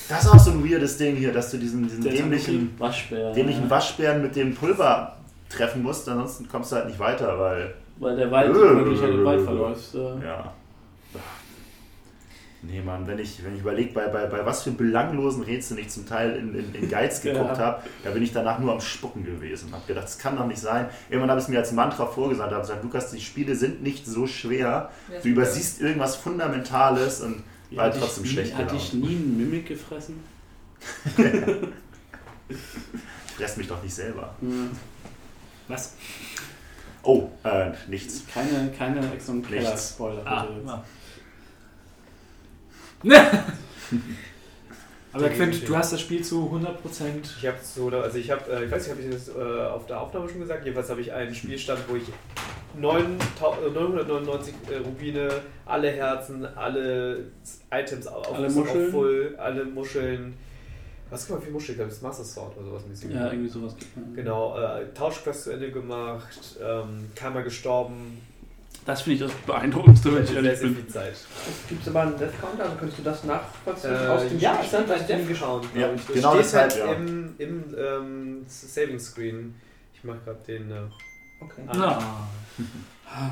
Das 0.08 0.24
ist 0.24 0.30
auch 0.30 0.38
so 0.38 0.52
ein 0.52 0.64
weirdes 0.64 0.96
Ding 0.96 1.16
hier, 1.16 1.32
dass 1.32 1.50
du 1.50 1.58
diesen, 1.58 1.82
diesen 1.82 2.02
dämlichen, 2.02 2.70
Waschbär. 2.78 3.32
dämlichen. 3.32 3.68
Waschbären 3.68 4.22
mit 4.22 4.36
dem 4.36 4.54
Pulver 4.54 5.16
treffen 5.50 5.82
musst, 5.82 6.08
ansonsten 6.08 6.48
kommst 6.48 6.70
du 6.72 6.76
halt 6.76 6.86
nicht 6.86 6.98
weiter, 6.98 7.38
weil, 7.38 7.74
Weil 7.98 8.16
der 8.16 8.30
Wald, 8.30 8.50
Äh, 8.50 8.54
wirklich 8.54 9.00
halt 9.02 9.14
im 9.14 9.24
Wald 9.24 9.40
verläuft. 9.42 9.94
äh. 9.96 10.24
ja. 10.24 10.52
Nee, 12.60 12.80
Mann, 12.82 13.06
wenn 13.06 13.20
ich, 13.20 13.44
wenn 13.44 13.54
ich 13.54 13.60
überlege, 13.60 13.92
bei, 13.92 14.08
bei, 14.08 14.26
bei 14.26 14.44
was 14.44 14.64
für 14.64 14.72
belanglosen 14.72 15.44
Rätseln 15.44 15.78
ich 15.78 15.90
zum 15.90 16.06
Teil 16.06 16.34
in, 16.36 16.54
in, 16.56 16.74
in 16.74 16.88
Guides 16.90 17.20
geguckt 17.22 17.56
Ja. 17.56 17.64
habe, 17.64 17.82
da 18.02 18.10
bin 18.10 18.22
ich 18.22 18.32
danach 18.32 18.58
nur 18.58 18.72
am 18.72 18.80
Spucken 18.80 19.24
gewesen. 19.24 19.70
Hab 19.72 19.86
gedacht, 19.86 20.04
das 20.06 20.18
kann 20.18 20.36
doch 20.36 20.46
nicht 20.46 20.58
sein. 20.60 20.88
Irgendwann 21.08 21.30
habe 21.30 21.38
ich 21.38 21.44
es 21.44 21.50
mir 21.50 21.58
als 21.60 21.70
Mantra 21.70 22.06
vorgesagt, 22.06 22.50
habe 22.50 22.62
gesagt, 22.62 22.82
Lukas, 22.82 23.12
die 23.12 23.20
Spiele 23.20 23.54
sind 23.54 23.82
nicht 23.84 24.06
so 24.06 24.26
schwer. 24.26 24.90
Ja, 25.12 25.20
Du 25.22 25.28
übersiehst 25.28 25.80
irgendwas 25.80 26.16
Fundamentales 26.16 27.20
und 27.20 27.44
war 27.70 27.84
halt 27.84 27.96
trotzdem 28.00 28.24
dich 28.24 28.32
schlecht 28.32 28.52
nie, 28.54 28.58
Hat 28.58 28.68
gelaunt. 28.68 28.82
dich 28.92 28.92
nie 28.94 29.14
ein 29.14 29.36
Mimik 29.38 29.66
gefressen? 29.68 30.16
Ich 32.48 32.56
fress 33.36 33.56
mich 33.56 33.68
doch 33.68 33.80
nicht 33.82 33.94
selber. 33.94 34.34
Was? 35.68 35.94
Oh, 37.02 37.28
äh, 37.44 37.70
nichts. 37.88 38.22
Keine, 38.32 38.72
keine 38.76 39.00
Nichts. 39.00 39.26
Keller-Spoiler. 39.48 40.26
Ah. 40.26 40.82
Aber 45.12 45.28
Quint, 45.30 45.68
du 45.68 45.76
hast 45.76 45.92
das 45.92 46.00
Spiel 46.00 46.22
zu 46.22 46.50
100%. 46.52 47.38
Ich 47.38 47.46
habe 47.46 47.56
so, 47.62 47.88
also 47.88 48.18
ich 48.18 48.30
habe, 48.30 48.50
äh, 48.52 48.64
ich 48.64 48.70
weiß 48.70 48.82
nicht, 48.82 48.96
habe 48.96 49.02
ich 49.02 49.10
das 49.10 49.28
äh, 49.28 49.66
auf 49.66 49.86
der 49.86 50.00
Aufnahme 50.00 50.28
schon 50.28 50.40
gesagt. 50.40 50.64
Jedenfalls 50.64 50.90
habe 50.90 51.00
ich 51.00 51.12
einen 51.12 51.34
Spielstand, 51.34 51.80
wo 51.88 51.96
ich 51.96 52.04
9000 52.78 53.66
äh, 53.66 53.70
999 53.70 54.54
äh, 54.70 54.76
Rubine, 54.76 55.28
alle 55.64 55.90
Herzen, 55.90 56.44
alle 56.56 57.24
Items 57.72 58.06
auf, 58.06 58.34
Alle 58.34 58.46
auf 58.46 58.54
Muscheln? 58.54 58.90
Full, 58.90 59.34
alle 59.38 59.64
Muscheln. 59.64 60.34
Was 61.10 61.26
kann 61.26 61.36
man 61.36 61.44
für 61.44 61.52
Muscheln? 61.52 61.72
Ich 61.72 61.78
glaube, 61.78 61.90
das 61.90 62.02
Master 62.02 62.24
Sword 62.24 62.56
oder 62.58 62.66
sowas 62.66 62.86
mäßig. 62.86 63.10
Ja, 63.10 63.32
irgendwie 63.32 63.48
sowas. 63.48 63.74
Genau, 64.14 64.58
äh, 64.58 64.92
Tauschquest 64.92 65.44
zu 65.44 65.50
Ende 65.52 65.72
gemacht, 65.72 66.58
ähm, 66.62 67.10
keiner 67.14 67.42
gestorben. 67.42 68.20
Das 68.88 69.02
finde 69.02 69.14
ich 69.26 69.30
das 69.30 69.38
Beeindruckendste, 69.46 70.14
wenn 70.14 70.24
ich 70.24 70.34
ehrlich 70.34 70.60
bin. 70.60 70.74
Gibt 70.74 71.82
es 71.82 71.88
aber 71.88 72.00
einen 72.00 72.16
Death 72.16 72.40
Counter? 72.40 72.62
Also 72.64 72.76
könntest 72.76 72.98
du 72.98 73.02
das 73.02 73.22
nachvollziehen 73.24 73.92
Äh, 73.92 74.06
aus 74.06 74.22
dem 74.26 74.38
ja, 74.38 74.52
ich 74.52 74.56
Spielstand? 74.56 74.88
habe 74.88 74.98
bei 74.98 75.04
Steam 75.04 75.28
geschaut. 75.28 75.66
Ja. 75.74 75.88
Das 75.92 76.06
genau 76.06 76.30
steht 76.30 76.44
deshalb, 76.44 76.72
halt 76.72 76.78
ja. 76.78 76.92
im, 76.94 77.34
im 77.36 77.64
ähm, 77.78 78.44
Saving 78.48 78.98
Screen. 78.98 79.54
Ich 79.92 80.02
mach 80.04 80.14
gerade 80.24 80.38
den. 80.46 80.70
Äh, 80.70 80.74
Okay. 81.40 81.62
Ah. 81.68 82.00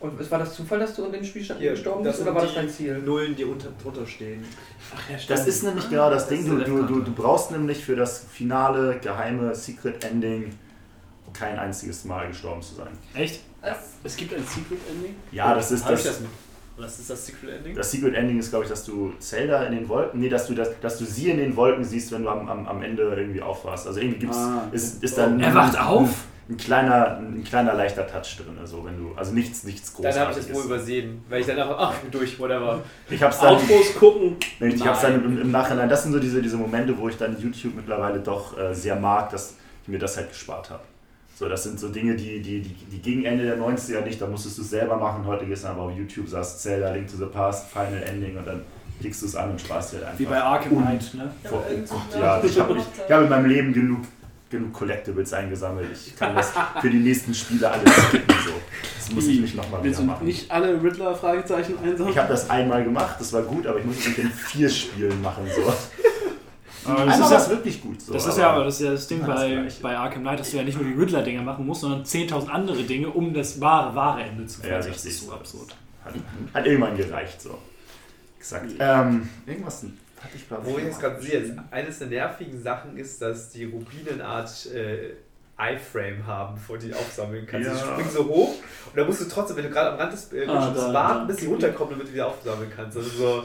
Und 0.00 0.20
es 0.20 0.30
war 0.30 0.38
das 0.38 0.54
Zufall, 0.54 0.78
dass 0.78 0.94
du 0.94 1.06
in 1.06 1.12
dem 1.12 1.24
Spielstand 1.24 1.58
Hier, 1.58 1.70
gestorben 1.72 2.04
das 2.04 2.18
bist 2.18 2.28
oder 2.28 2.30
sind 2.30 2.40
war 2.40 2.46
das 2.46 2.54
dein 2.54 2.68
Ziel? 2.68 2.98
Nullen, 2.98 3.34
die 3.34 3.44
unter, 3.44 3.70
drunter 3.82 4.06
stehen. 4.06 4.44
Ach 4.94 5.10
ja, 5.10 5.16
Das 5.26 5.46
ist 5.48 5.64
nämlich 5.64 5.88
genau 5.90 6.08
das 6.10 6.28
Ding. 6.28 6.40
ist 6.40 6.48
Du, 6.68 6.82
du, 6.84 7.00
du 7.00 7.12
brauchst 7.12 7.50
nämlich 7.50 7.84
für 7.84 7.96
das 7.96 8.26
finale, 8.30 9.00
geheime 9.00 9.54
Secret 9.56 10.04
Ending 10.04 10.52
kein 11.32 11.58
einziges 11.58 12.04
Mal 12.04 12.28
gestorben 12.28 12.62
zu 12.62 12.74
sein. 12.74 12.88
Echt? 13.14 13.40
Das, 13.62 13.76
Es 14.04 14.16
gibt 14.16 14.32
ein 14.34 14.44
Secret 14.44 14.78
Ending. 14.90 15.14
Ja, 15.32 15.54
das 15.54 15.70
ist 15.72 15.82
ich 15.82 15.88
das. 15.88 16.02
das? 16.04 16.20
Was 16.76 16.98
ist 17.00 17.10
das 17.10 17.26
Secret 17.26 17.50
Ending? 17.56 17.74
Das 17.74 17.90
Secret 17.90 18.14
Ending 18.14 18.38
ist, 18.38 18.50
glaube 18.50 18.64
ich, 18.64 18.70
dass 18.70 18.84
du 18.84 19.12
Zelda 19.18 19.64
in 19.64 19.74
den 19.74 19.88
Wolken, 19.88 20.20
nee, 20.20 20.28
dass 20.28 20.46
du, 20.46 20.54
das, 20.54 20.78
dass 20.80 20.98
du 20.98 21.04
sie 21.04 21.30
in 21.30 21.38
den 21.38 21.56
Wolken 21.56 21.82
siehst, 21.84 22.12
wenn 22.12 22.22
du 22.22 22.28
am, 22.28 22.48
am, 22.48 22.66
am 22.68 22.82
Ende 22.82 23.02
irgendwie 23.16 23.42
aufwachst. 23.42 23.86
Also 23.88 23.98
irgendwie 24.00 24.20
gibt's, 24.20 24.36
Ah. 24.36 24.68
ist, 24.70 25.02
ist 25.02 25.18
dann 25.18 25.40
Er 25.40 25.52
wacht 25.54 25.78
auf? 25.78 26.08
Ein, 26.48 26.56
kleiner, 26.56 27.18
ein 27.18 27.44
kleiner 27.44 27.74
leichter 27.74 28.06
Touch 28.06 28.36
drin. 28.38 28.56
Also, 28.58 28.82
wenn 28.84 28.96
du, 28.96 29.12
also 29.16 29.32
nichts, 29.34 29.64
nichts 29.64 29.92
Dann 30.00 30.14
habe 30.14 30.30
ich 30.30 30.38
das 30.38 30.54
wohl 30.54 30.64
übersehen, 30.64 31.22
weil 31.28 31.40
ich 31.40 31.46
dann 31.46 31.58
einfach, 31.58 31.76
ach, 31.78 31.94
ich 31.94 32.00
bin 32.02 32.10
durch, 32.12 32.38
whatever. 32.40 32.82
Ich 33.10 33.22
hab's 33.22 33.40
dann, 33.40 33.54
Outros 33.56 33.94
gucken. 33.98 34.36
Nee, 34.60 34.68
Ich 34.68 34.86
hab's 34.86 35.02
dann 35.02 35.22
im, 35.22 35.42
im 35.42 35.50
Nachhinein, 35.50 35.88
das 35.90 36.04
sind 36.04 36.12
so 36.12 36.18
diese, 36.20 36.40
diese 36.40 36.56
Momente, 36.56 36.96
wo 36.96 37.08
ich 37.08 37.18
dann 37.18 37.38
YouTube 37.38 37.74
mittlerweile 37.74 38.20
doch 38.20 38.56
äh, 38.56 38.72
sehr 38.72 38.96
mag, 38.96 39.28
dass 39.30 39.56
ich 39.82 39.88
mir 39.88 39.98
das 39.98 40.16
halt 40.16 40.30
gespart 40.30 40.70
habe. 40.70 40.82
So, 41.38 41.48
das 41.48 41.62
sind 41.62 41.78
so 41.78 41.88
Dinge, 41.88 42.16
die, 42.16 42.40
die, 42.42 42.60
die, 42.62 42.74
die 42.90 42.98
gegen 42.98 43.24
Ende 43.24 43.44
der 43.44 43.56
90er 43.58 44.00
nicht, 44.00 44.20
da 44.20 44.26
musstest 44.26 44.58
du 44.58 44.62
es 44.62 44.70
selber 44.70 44.96
machen. 44.96 45.24
Heute 45.24 45.46
gehst 45.46 45.62
du 45.62 45.68
einfach 45.68 45.82
auf 45.82 45.96
YouTube, 45.96 46.28
sagst 46.28 46.60
Zelda, 46.62 46.90
Link 46.92 47.08
to 47.08 47.16
the 47.16 47.26
Past, 47.26 47.70
Final 47.70 48.02
Ending 48.02 48.36
und 48.36 48.44
dann 48.44 48.62
klickst 49.00 49.22
du 49.22 49.26
es 49.26 49.36
an 49.36 49.52
und 49.52 49.60
sparst 49.60 49.92
dir 49.92 49.98
halt 49.98 50.06
einfach. 50.06 50.18
Wie 50.18 50.24
bei 50.24 50.42
Arkham 50.42 50.82
Knight, 50.82 51.14
ne? 51.14 51.30
Ja, 51.44 51.48
Vor- 51.50 51.64
oh 51.70 52.18
ja, 52.18 52.42
ich 52.42 52.58
habe 52.58 52.76
hab 53.08 53.22
in 53.22 53.28
meinem 53.28 53.46
Leben 53.46 53.72
genug, 53.72 54.00
genug 54.50 54.72
Collectibles 54.72 55.32
eingesammelt. 55.32 55.86
Ich 55.92 56.16
kann 56.16 56.34
das 56.34 56.52
für 56.80 56.90
die 56.90 56.98
nächsten 56.98 57.32
Spiele 57.32 57.70
alles 57.70 57.88
skippen. 58.08 58.34
So. 58.44 58.52
Das 58.96 59.12
muss 59.12 59.26
ich 59.28 59.40
nicht 59.40 59.54
nochmal 59.54 59.84
wieder 59.84 60.00
machen. 60.02 60.26
nicht 60.26 60.50
alle 60.50 60.82
Riddler-Fragezeichen 60.82 61.78
einsammeln? 61.78 62.10
Ich 62.10 62.18
habe 62.18 62.28
das 62.30 62.50
einmal 62.50 62.82
gemacht, 62.82 63.14
das 63.20 63.32
war 63.32 63.42
gut, 63.42 63.64
aber 63.64 63.78
ich 63.78 63.84
muss 63.84 63.98
es 64.00 64.08
mit 64.08 64.18
den 64.18 64.30
vier 64.32 64.68
Spielen 64.68 65.22
machen. 65.22 65.44
So. 65.54 65.72
Aber 66.88 67.04
das 67.06 67.14
Einmal 67.14 67.32
ist 67.32 67.46
ja, 67.46 67.50
wirklich 67.50 67.82
gut. 67.82 68.00
So, 68.00 68.12
das 68.12 68.26
ist 68.26 68.38
ja 68.38 68.50
aber 68.50 68.64
das, 68.64 68.74
ist 68.80 68.86
ja 68.86 68.90
das 68.92 69.06
Ding 69.06 69.20
das 69.20 69.28
bei, 69.28 69.68
bei 69.82 69.96
Arkham 69.96 70.22
Knight, 70.22 70.40
dass 70.40 70.50
du 70.50 70.56
ja 70.56 70.62
nicht 70.62 70.80
nur 70.80 70.90
die 70.90 70.98
Riddler-Dinger 70.98 71.42
machen 71.42 71.66
musst, 71.66 71.82
sondern 71.82 72.04
10.000 72.04 72.48
andere 72.48 72.82
Dinge, 72.82 73.10
um 73.10 73.32
das 73.32 73.60
wahre, 73.60 73.94
wahre 73.94 74.22
Ende 74.22 74.46
zu 74.46 74.60
finden. 74.60 74.76
Ja, 74.76 74.82
das 74.82 75.04
ist 75.04 75.24
so 75.24 75.32
absurd. 75.32 75.76
Hat, 76.04 76.14
hat 76.54 76.66
irgendwann 76.66 76.96
gereicht, 76.96 77.40
so. 77.40 77.58
Exakt. 78.38 78.72
Ähm, 78.78 79.28
irgendwas 79.46 79.84
hatte 80.20 80.36
ich 80.36 80.48
glaube 80.48 80.66
Wo 80.66 80.78
ich 80.78 80.84
jetzt 80.84 81.00
gerade 81.00 81.20
sehe, 81.20 81.64
eines 81.70 81.98
der 81.98 82.08
nervigen 82.08 82.60
Sachen 82.60 82.96
ist, 82.96 83.22
dass 83.22 83.50
die 83.50 83.64
Rubinenart 83.64 84.66
äh, 84.66 85.14
iFrame 85.58 86.26
haben, 86.26 86.56
vor 86.56 86.78
die 86.78 86.88
du 86.88 86.96
aufsammeln 86.96 87.46
kannst. 87.46 87.68
Ja. 87.68 87.74
Die 87.74 87.80
springen 87.80 88.10
so 88.10 88.26
hoch 88.26 88.54
und 88.86 88.96
da 88.96 89.04
musst 89.04 89.20
du 89.20 89.24
trotzdem, 89.26 89.56
wenn 89.56 89.64
du 89.64 89.70
gerade 89.70 89.92
am 89.92 89.98
Rand 89.98 90.12
des 90.12 90.32
äh, 90.32 90.46
Ah, 90.46 90.92
warten, 90.92 91.26
bis 91.26 91.38
sie 91.38 91.46
runterkommen, 91.46 91.94
damit 91.94 92.08
du 92.08 92.12
wieder 92.12 92.28
aufsammeln 92.28 92.70
kannst. 92.74 92.96
Also 92.96 93.10
so 93.10 93.44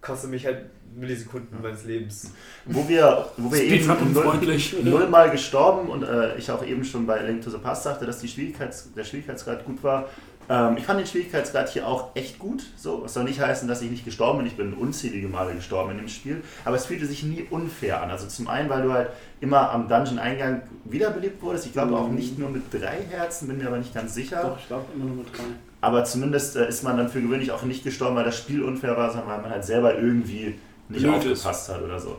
kostet 0.00 0.30
mich 0.30 0.46
halt 0.46 0.66
Millisekunden 0.98 1.60
meines 1.62 1.84
Lebens. 1.84 2.32
Wo 2.66 2.88
wir, 2.88 3.26
wo 3.36 3.52
wir 3.52 3.62
eben 3.62 3.86
null, 3.86 3.96
unfreundlich. 3.96 4.76
nullmal 4.82 5.30
gestorben 5.30 5.88
und 5.88 6.02
äh, 6.02 6.36
ich 6.36 6.50
auch 6.50 6.64
eben 6.64 6.84
schon 6.84 7.06
bei 7.06 7.22
Link 7.22 7.42
to 7.42 7.50
the 7.50 7.58
Past 7.58 7.84
sagte, 7.84 8.06
dass 8.06 8.18
die 8.20 8.28
Schwierigkeits, 8.28 8.92
der 8.94 9.04
Schwierigkeitsgrad 9.04 9.64
gut 9.64 9.82
war. 9.82 10.08
Ähm, 10.50 10.76
ich 10.78 10.84
fand 10.84 10.98
den 10.98 11.06
Schwierigkeitsgrad 11.06 11.68
hier 11.68 11.86
auch 11.86 12.16
echt 12.16 12.38
gut. 12.38 12.64
So, 12.76 13.04
es 13.04 13.14
soll 13.14 13.24
nicht 13.24 13.40
heißen, 13.40 13.68
dass 13.68 13.82
ich 13.82 13.90
nicht 13.90 14.04
gestorben 14.04 14.38
bin. 14.38 14.46
Ich 14.46 14.56
bin 14.56 14.72
unzählige 14.72 15.28
Male 15.28 15.54
gestorben 15.54 15.90
in 15.92 15.98
dem 15.98 16.08
Spiel. 16.08 16.42
Aber 16.64 16.76
es 16.76 16.86
fühlte 16.86 17.06
sich 17.06 17.22
nie 17.22 17.46
unfair 17.50 18.02
an. 18.02 18.10
Also 18.10 18.26
zum 18.26 18.48
einen, 18.48 18.70
weil 18.70 18.82
du 18.82 18.92
halt 18.92 19.10
immer 19.40 19.70
am 19.70 19.88
Dungeon-Eingang 19.88 20.62
wiederbelebt 20.84 21.42
wurdest. 21.42 21.66
Ich 21.66 21.72
glaube 21.72 21.96
auch 21.96 22.08
nicht 22.08 22.38
nur 22.38 22.48
mit 22.50 22.72
drei 22.72 22.98
Herzen, 23.10 23.48
bin 23.48 23.58
mir 23.58 23.66
aber 23.66 23.78
nicht 23.78 23.94
ganz 23.94 24.14
sicher. 24.14 24.42
Doch, 24.42 24.58
ich 24.58 24.66
glaube 24.66 24.86
immer 24.94 25.04
nur 25.04 25.16
mit 25.16 25.26
drei. 25.32 25.44
Aber 25.80 26.04
zumindest 26.04 26.56
äh, 26.56 26.68
ist 26.68 26.82
man 26.82 26.96
dann 26.96 27.08
für 27.08 27.20
gewöhnlich 27.20 27.52
auch 27.52 27.62
nicht 27.62 27.84
gestorben, 27.84 28.16
weil 28.16 28.24
das 28.24 28.36
Spiel 28.36 28.62
unfair 28.62 28.96
war, 28.96 29.10
sondern 29.10 29.28
weil 29.28 29.42
man 29.42 29.50
halt 29.50 29.64
selber 29.64 29.96
irgendwie 29.96 30.58
nicht 30.88 31.02
Blöd 31.02 31.24
ist. 31.24 31.44
aufgepasst 31.46 31.68
hat 31.70 31.82
oder 31.82 31.98
so. 32.00 32.16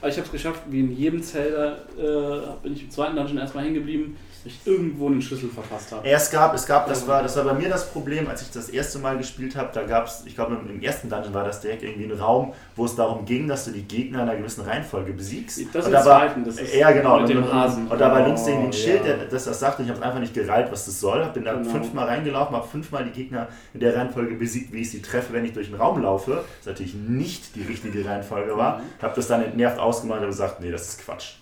Aber 0.00 0.08
ich 0.10 0.16
habe 0.16 0.26
es 0.26 0.32
geschafft, 0.32 0.62
wie 0.70 0.80
in 0.80 0.96
jedem 0.96 1.22
Zelda 1.22 1.76
äh, 1.98 2.62
bin 2.62 2.72
ich 2.72 2.84
im 2.84 2.90
zweiten 2.90 3.16
Dungeon 3.16 3.38
erstmal 3.38 3.64
hängen 3.64 3.74
geblieben, 3.74 4.16
ich 4.46 4.60
irgendwo 4.66 5.06
einen 5.08 5.20
Schlüssel 5.22 5.48
verpasst 5.48 5.92
habe. 5.92 6.08
Es 6.08 6.30
gab, 6.30 6.54
es 6.54 6.66
gab, 6.66 6.86
das 6.88 7.06
war, 7.06 7.22
das 7.22 7.36
war 7.36 7.44
bei 7.44 7.54
mir 7.54 7.68
das 7.68 7.90
Problem, 7.90 8.28
als 8.28 8.42
ich 8.42 8.50
das 8.50 8.68
erste 8.68 8.98
Mal 8.98 9.18
gespielt 9.18 9.56
habe, 9.56 9.70
da 9.72 9.82
gab 9.82 10.06
es, 10.06 10.22
ich 10.26 10.34
glaube 10.34 10.56
im, 10.68 10.80
ersten 10.82 11.08
Dungeon 11.10 11.34
war 11.34 11.44
das 11.44 11.60
direkt 11.60 11.82
irgendwie 11.82 12.04
ein 12.04 12.18
Raum, 12.18 12.52
wo 12.76 12.84
es 12.84 12.94
darum 12.96 13.24
ging, 13.24 13.48
dass 13.48 13.64
du 13.64 13.70
die 13.72 13.82
Gegner 13.82 14.22
in 14.22 14.28
einer 14.28 14.38
gewissen 14.38 14.62
Reihenfolge 14.64 15.12
besiegst. 15.12 15.60
Das 15.72 15.86
und 15.86 15.92
war, 15.92 16.02
zweiten, 16.02 16.44
das 16.44 16.58
ist 16.58 16.74
ja 16.74 16.90
genau, 16.92 17.20
mit 17.20 17.30
und, 17.30 17.36
dem 17.44 17.52
Hasen. 17.52 17.86
und 17.88 18.00
da 18.00 18.10
war 18.12 18.24
links 18.26 18.42
Oh, 18.44 18.48
irgendwie 18.48 18.66
ein 18.68 18.72
Schild, 18.72 19.04
ja. 19.06 19.16
der, 19.16 19.26
das 19.26 19.44
das 19.44 19.58
sagt, 19.60 19.78
und 19.78 19.84
ich 19.86 19.90
habe 19.90 20.00
es 20.00 20.06
einfach 20.06 20.20
nicht 20.20 20.34
gereilt, 20.34 20.68
was 20.70 20.86
das 20.86 21.00
soll, 21.00 21.24
bin 21.34 21.44
da 21.44 21.54
Genau. 21.54 21.70
fünfmal 21.70 22.06
reingelaufen, 22.06 22.54
habe 22.56 22.66
fünfmal 22.68 23.04
die 23.04 23.10
Gegner 23.10 23.48
in 23.74 23.80
der 23.80 23.96
Reihenfolge 23.96 24.34
besiegt, 24.36 24.72
wie 24.72 24.80
ich 24.82 24.90
sie 24.90 25.02
treffe, 25.02 25.32
wenn 25.32 25.44
ich 25.44 25.52
durch 25.52 25.68
den 25.68 25.76
Raum 25.76 26.02
laufe, 26.02 26.44
was 26.58 26.66
natürlich 26.66 26.94
nicht 26.94 27.54
die 27.56 27.62
richtige 27.62 28.04
Reihenfolge 28.04 28.56
war, 28.56 28.78
Mhm. 28.78 28.82
habe 29.02 29.14
das 29.16 29.26
dann 29.28 29.42
entnervt 29.42 29.78
ausgemacht 29.78 30.20
und 30.20 30.26
gesagt, 30.28 30.60
nee, 30.60 30.70
das 30.70 30.88
ist 30.88 31.04
Quatsch. 31.04 31.34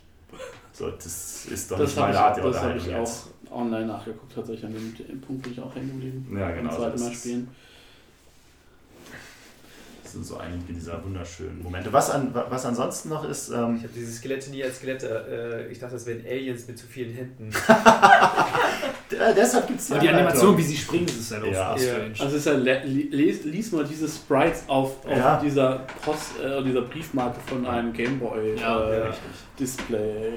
So, 0.77 0.91
das 0.91 1.47
ist 1.47 1.71
doch 1.71 1.79
Das 1.79 1.91
nicht 1.91 1.97
habe 1.99 2.13
meine 2.13 2.19
ich, 2.19 2.21
Art 2.25 2.37
der 2.37 2.45
das 2.45 2.57
hab 2.57 2.63
Unterhaltung 2.65 2.93
ich 2.93 2.99
jetzt. 2.99 3.27
auch 3.51 3.57
online 3.57 3.87
nachgeguckt, 3.87 4.35
tatsächlich 4.35 4.65
an 4.67 4.73
dem, 4.75 5.21
Punkt 5.21 5.43
bin 5.45 5.53
ich 5.53 5.61
auch 5.61 5.73
hängen 5.75 5.89
geblieben. 5.93 6.37
Ja, 6.37 6.51
genau, 6.51 6.69
Beim 6.71 6.77
zweiten 6.79 6.93
das 6.93 7.01
Mal 7.03 7.13
ist- 7.13 7.21
spielen. 7.21 7.49
Das 10.03 10.13
sind 10.13 10.27
so 10.27 10.37
einige 10.37 10.73
dieser 10.73 11.03
wunderschönen 11.03 11.63
Momente. 11.63 11.93
Was, 11.93 12.11
an, 12.11 12.33
was 12.35 12.67
ansonsten 12.67 13.09
noch 13.09 13.29
ist, 13.29 13.49
ähm, 13.51 13.77
Ich 13.77 13.83
habe 13.85 13.93
diese 13.95 14.13
Skelette 14.13 14.51
nie 14.51 14.63
als 14.65 14.77
Skelette. 14.77 15.67
Äh, 15.69 15.73
ich 15.73 15.79
dachte, 15.79 15.95
das 15.95 16.07
wären 16.07 16.25
Aliens 16.27 16.67
mit 16.69 16.77
zu 16.79 16.87
vielen 16.87 17.15
Händen. 17.15 17.51
deshalb 19.37 19.67
gibt 19.69 19.81
es 19.81 19.91
Und 19.91 20.03
die 20.03 20.09
Animation, 20.09 20.57
wie 20.59 20.63
sie 20.63 20.77
springen, 20.77 21.07
ist 21.07 21.33
halt 21.33 21.45
auch 21.45 21.47
Ja. 21.53 21.77
super 21.79 21.83
Ja. 21.87 21.95
strange. 21.95 22.13
Also 22.21 22.25
es 22.27 22.35
ist 22.35 22.47
ja, 22.47 22.53
le- 22.53 22.85
li- 22.85 23.09
les, 23.11 23.45
lies 23.45 23.73
mal 23.73 23.85
diese 23.85 24.07
Sprites 24.09 24.65
auf, 24.69 25.05
auf 25.07 25.11
Ja. 25.17 25.41
dieser 25.41 25.79
Post, 26.05 26.39
äh, 26.45 26.63
dieser 26.63 26.83
Briefmarke 26.83 27.41
von 27.47 27.67
einem 27.67 27.93
Gameboy 27.93 28.57
Ja, 28.61 28.91
äh, 28.91 28.99
ja. 29.09 29.15
Display. 29.59 30.33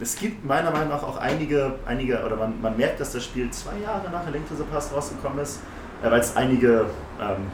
Es 0.00 0.16
gibt 0.16 0.44
meiner 0.44 0.70
Meinung 0.70 0.88
nach 0.88 1.02
auch 1.02 1.18
einige, 1.18 1.74
einige 1.86 2.24
oder 2.24 2.36
man, 2.36 2.60
man 2.60 2.76
merkt, 2.76 3.00
dass 3.00 3.12
das 3.12 3.24
Spiel 3.24 3.50
zwei 3.50 3.78
Jahre 3.78 4.10
nach 4.10 4.28
Link 4.30 4.48
to 4.48 4.54
the 4.54 4.64
Past 4.64 4.94
rausgekommen 4.94 5.38
ist, 5.38 5.60
äh, 6.02 6.10
weil 6.10 6.20
es 6.20 6.36
einige 6.36 6.86
ähm, 7.20 7.46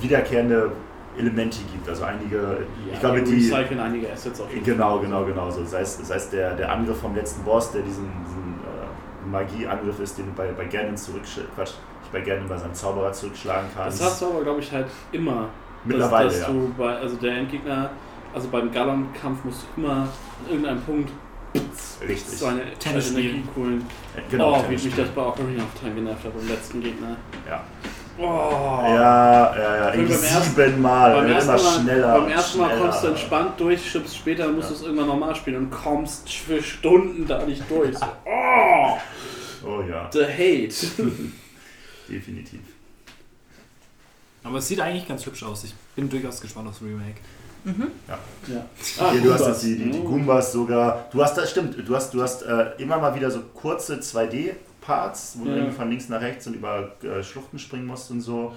wiederkehrende 0.00 0.72
Elemente 1.18 1.58
gibt. 1.72 1.88
Also 1.88 2.04
einige, 2.04 2.58
ich 2.92 3.00
glaube, 3.00 3.22
die. 3.22 3.50
recyceln 3.50 3.80
einige 3.80 4.12
Assets 4.12 4.40
auf 4.40 4.52
jeden 4.52 4.64
Genau, 4.64 4.98
genau, 4.98 5.24
genau 5.24 5.50
so. 5.50 5.64
Sei 5.64 5.80
es, 5.80 5.96
sei 5.98 6.16
es 6.16 6.30
der, 6.30 6.54
der 6.54 6.70
Angriff 6.70 7.00
vom 7.00 7.14
letzten 7.14 7.42
Boss, 7.44 7.72
der 7.72 7.82
diesen, 7.82 8.08
diesen 8.24 8.60
äh, 8.64 9.28
Magieangriff 9.28 9.98
ist, 10.00 10.18
den 10.18 10.26
du 10.26 10.32
bei, 10.32 10.48
bei 10.52 10.66
Ganon 10.66 10.96
zurückschlagen 10.96 11.50
Quatsch, 11.54 11.74
nicht 12.00 12.12
bei 12.12 12.20
Ganon, 12.20 12.48
bei 12.48 12.56
seinem 12.56 12.74
Zauberer 12.74 13.12
zurückschlagen 13.12 13.68
kannst. 13.74 14.00
Das 14.00 14.06
hast 14.06 14.22
du 14.22 14.26
aber, 14.26 14.42
glaube 14.42 14.60
ich, 14.60 14.70
halt 14.72 14.86
immer. 15.12 15.48
Mittlerweile, 15.84 16.28
dass, 16.28 16.40
dass 16.40 16.48
ja. 16.48 16.52
du 16.52 16.74
bei, 16.76 16.96
also 16.96 17.16
der 17.16 17.32
Endgegner, 17.36 17.90
also 18.34 18.48
beim 18.48 18.72
Gallon-Kampf 18.72 19.44
musst 19.44 19.62
du 19.62 19.80
immer 19.80 19.92
an 19.92 20.08
irgendeinem 20.48 20.82
Punkt 20.82 21.10
Richtig. 22.06 22.38
seine 22.38 22.72
Tennis 22.78 23.08
seine 23.08 23.20
Energie 23.20 23.28
spielen. 23.40 23.48
coolen. 23.54 23.80
Äh, 24.16 24.20
Genau, 24.30 24.52
oh, 24.52 24.56
wie 24.58 24.66
Tennis 24.66 24.84
mich 24.84 24.94
das 24.96 25.08
bei 25.10 25.22
Ocarina 25.22 25.62
of 25.62 25.80
Time 25.80 25.94
genervt 25.94 26.24
hat 26.24 26.36
beim 26.36 26.48
letzten 26.48 26.80
Gegner. 26.82 27.16
Ja. 27.48 27.64
Oh. 28.18 28.22
Ja, 28.22 29.54
ja, 29.56 29.76
ja. 29.76 29.94
Irgendwie 29.94 30.14
beim 30.14 30.24
ersten- 30.24 30.54
siebenmal. 30.54 31.12
Beim 31.14 31.24
Immer 31.26 31.34
ersten, 31.34 31.50
Mal, 31.50 31.58
schneller. 31.82 32.20
beim 32.20 32.28
ersten 32.30 32.58
Mal 32.58 32.66
schneller. 32.70 32.82
kommst 32.82 33.02
du 33.04 33.06
entspannt 33.08 33.60
durch, 33.60 33.90
schippst 33.90 34.16
später, 34.16 34.48
musst 34.48 34.70
du 34.70 34.74
es 34.74 34.82
irgendwann 34.82 35.06
normal 35.08 35.34
spielen 35.34 35.56
und 35.56 35.70
kommst 35.70 36.28
für 36.30 36.62
Stunden 36.62 37.26
da 37.26 37.44
nicht 37.44 37.62
durch. 37.70 37.96
So, 37.98 38.06
oh, 38.24 38.98
Oh 39.64 39.82
ja, 39.82 40.08
the 40.12 40.24
hate. 40.24 40.86
definitiv. 42.08 42.60
Aber 44.44 44.58
es 44.58 44.68
sieht 44.68 44.80
eigentlich 44.80 45.08
ganz 45.08 45.26
hübsch 45.26 45.42
aus. 45.42 45.64
Ich 45.64 45.74
bin 45.96 46.08
durchaus 46.08 46.40
gespannt 46.40 46.68
aufs 46.68 46.80
Remake. 46.80 47.16
Ja. 47.66 48.18
Ah, 48.98 49.10
Hier, 49.12 49.20
du 49.22 49.32
hast 49.32 49.40
Goombas. 49.40 49.46
jetzt 49.48 49.62
die, 49.64 49.76
die, 49.76 49.90
die 49.90 49.98
Oh. 49.98 50.04
Goombas 50.04 50.52
sogar. 50.52 51.08
Du 51.12 51.22
hast 51.22 51.36
das, 51.36 51.50
stimmt, 51.50 51.76
du 51.86 51.94
hast, 51.96 52.14
du 52.14 52.22
hast 52.22 52.42
äh, 52.42 52.70
immer 52.78 52.98
mal 52.98 53.14
wieder 53.14 53.30
so 53.30 53.40
kurze 53.54 53.96
2D-Parts, 53.96 55.36
wo 55.38 55.44
du 55.44 55.50
Ja. 55.50 55.56
irgendwie 55.56 55.76
von 55.76 55.90
links 55.90 56.08
nach 56.08 56.20
rechts 56.20 56.46
und 56.46 56.54
über 56.54 56.92
äh, 57.02 57.22
Schluchten 57.22 57.58
springen 57.58 57.86
musst 57.86 58.10
und 58.10 58.20
so. 58.20 58.54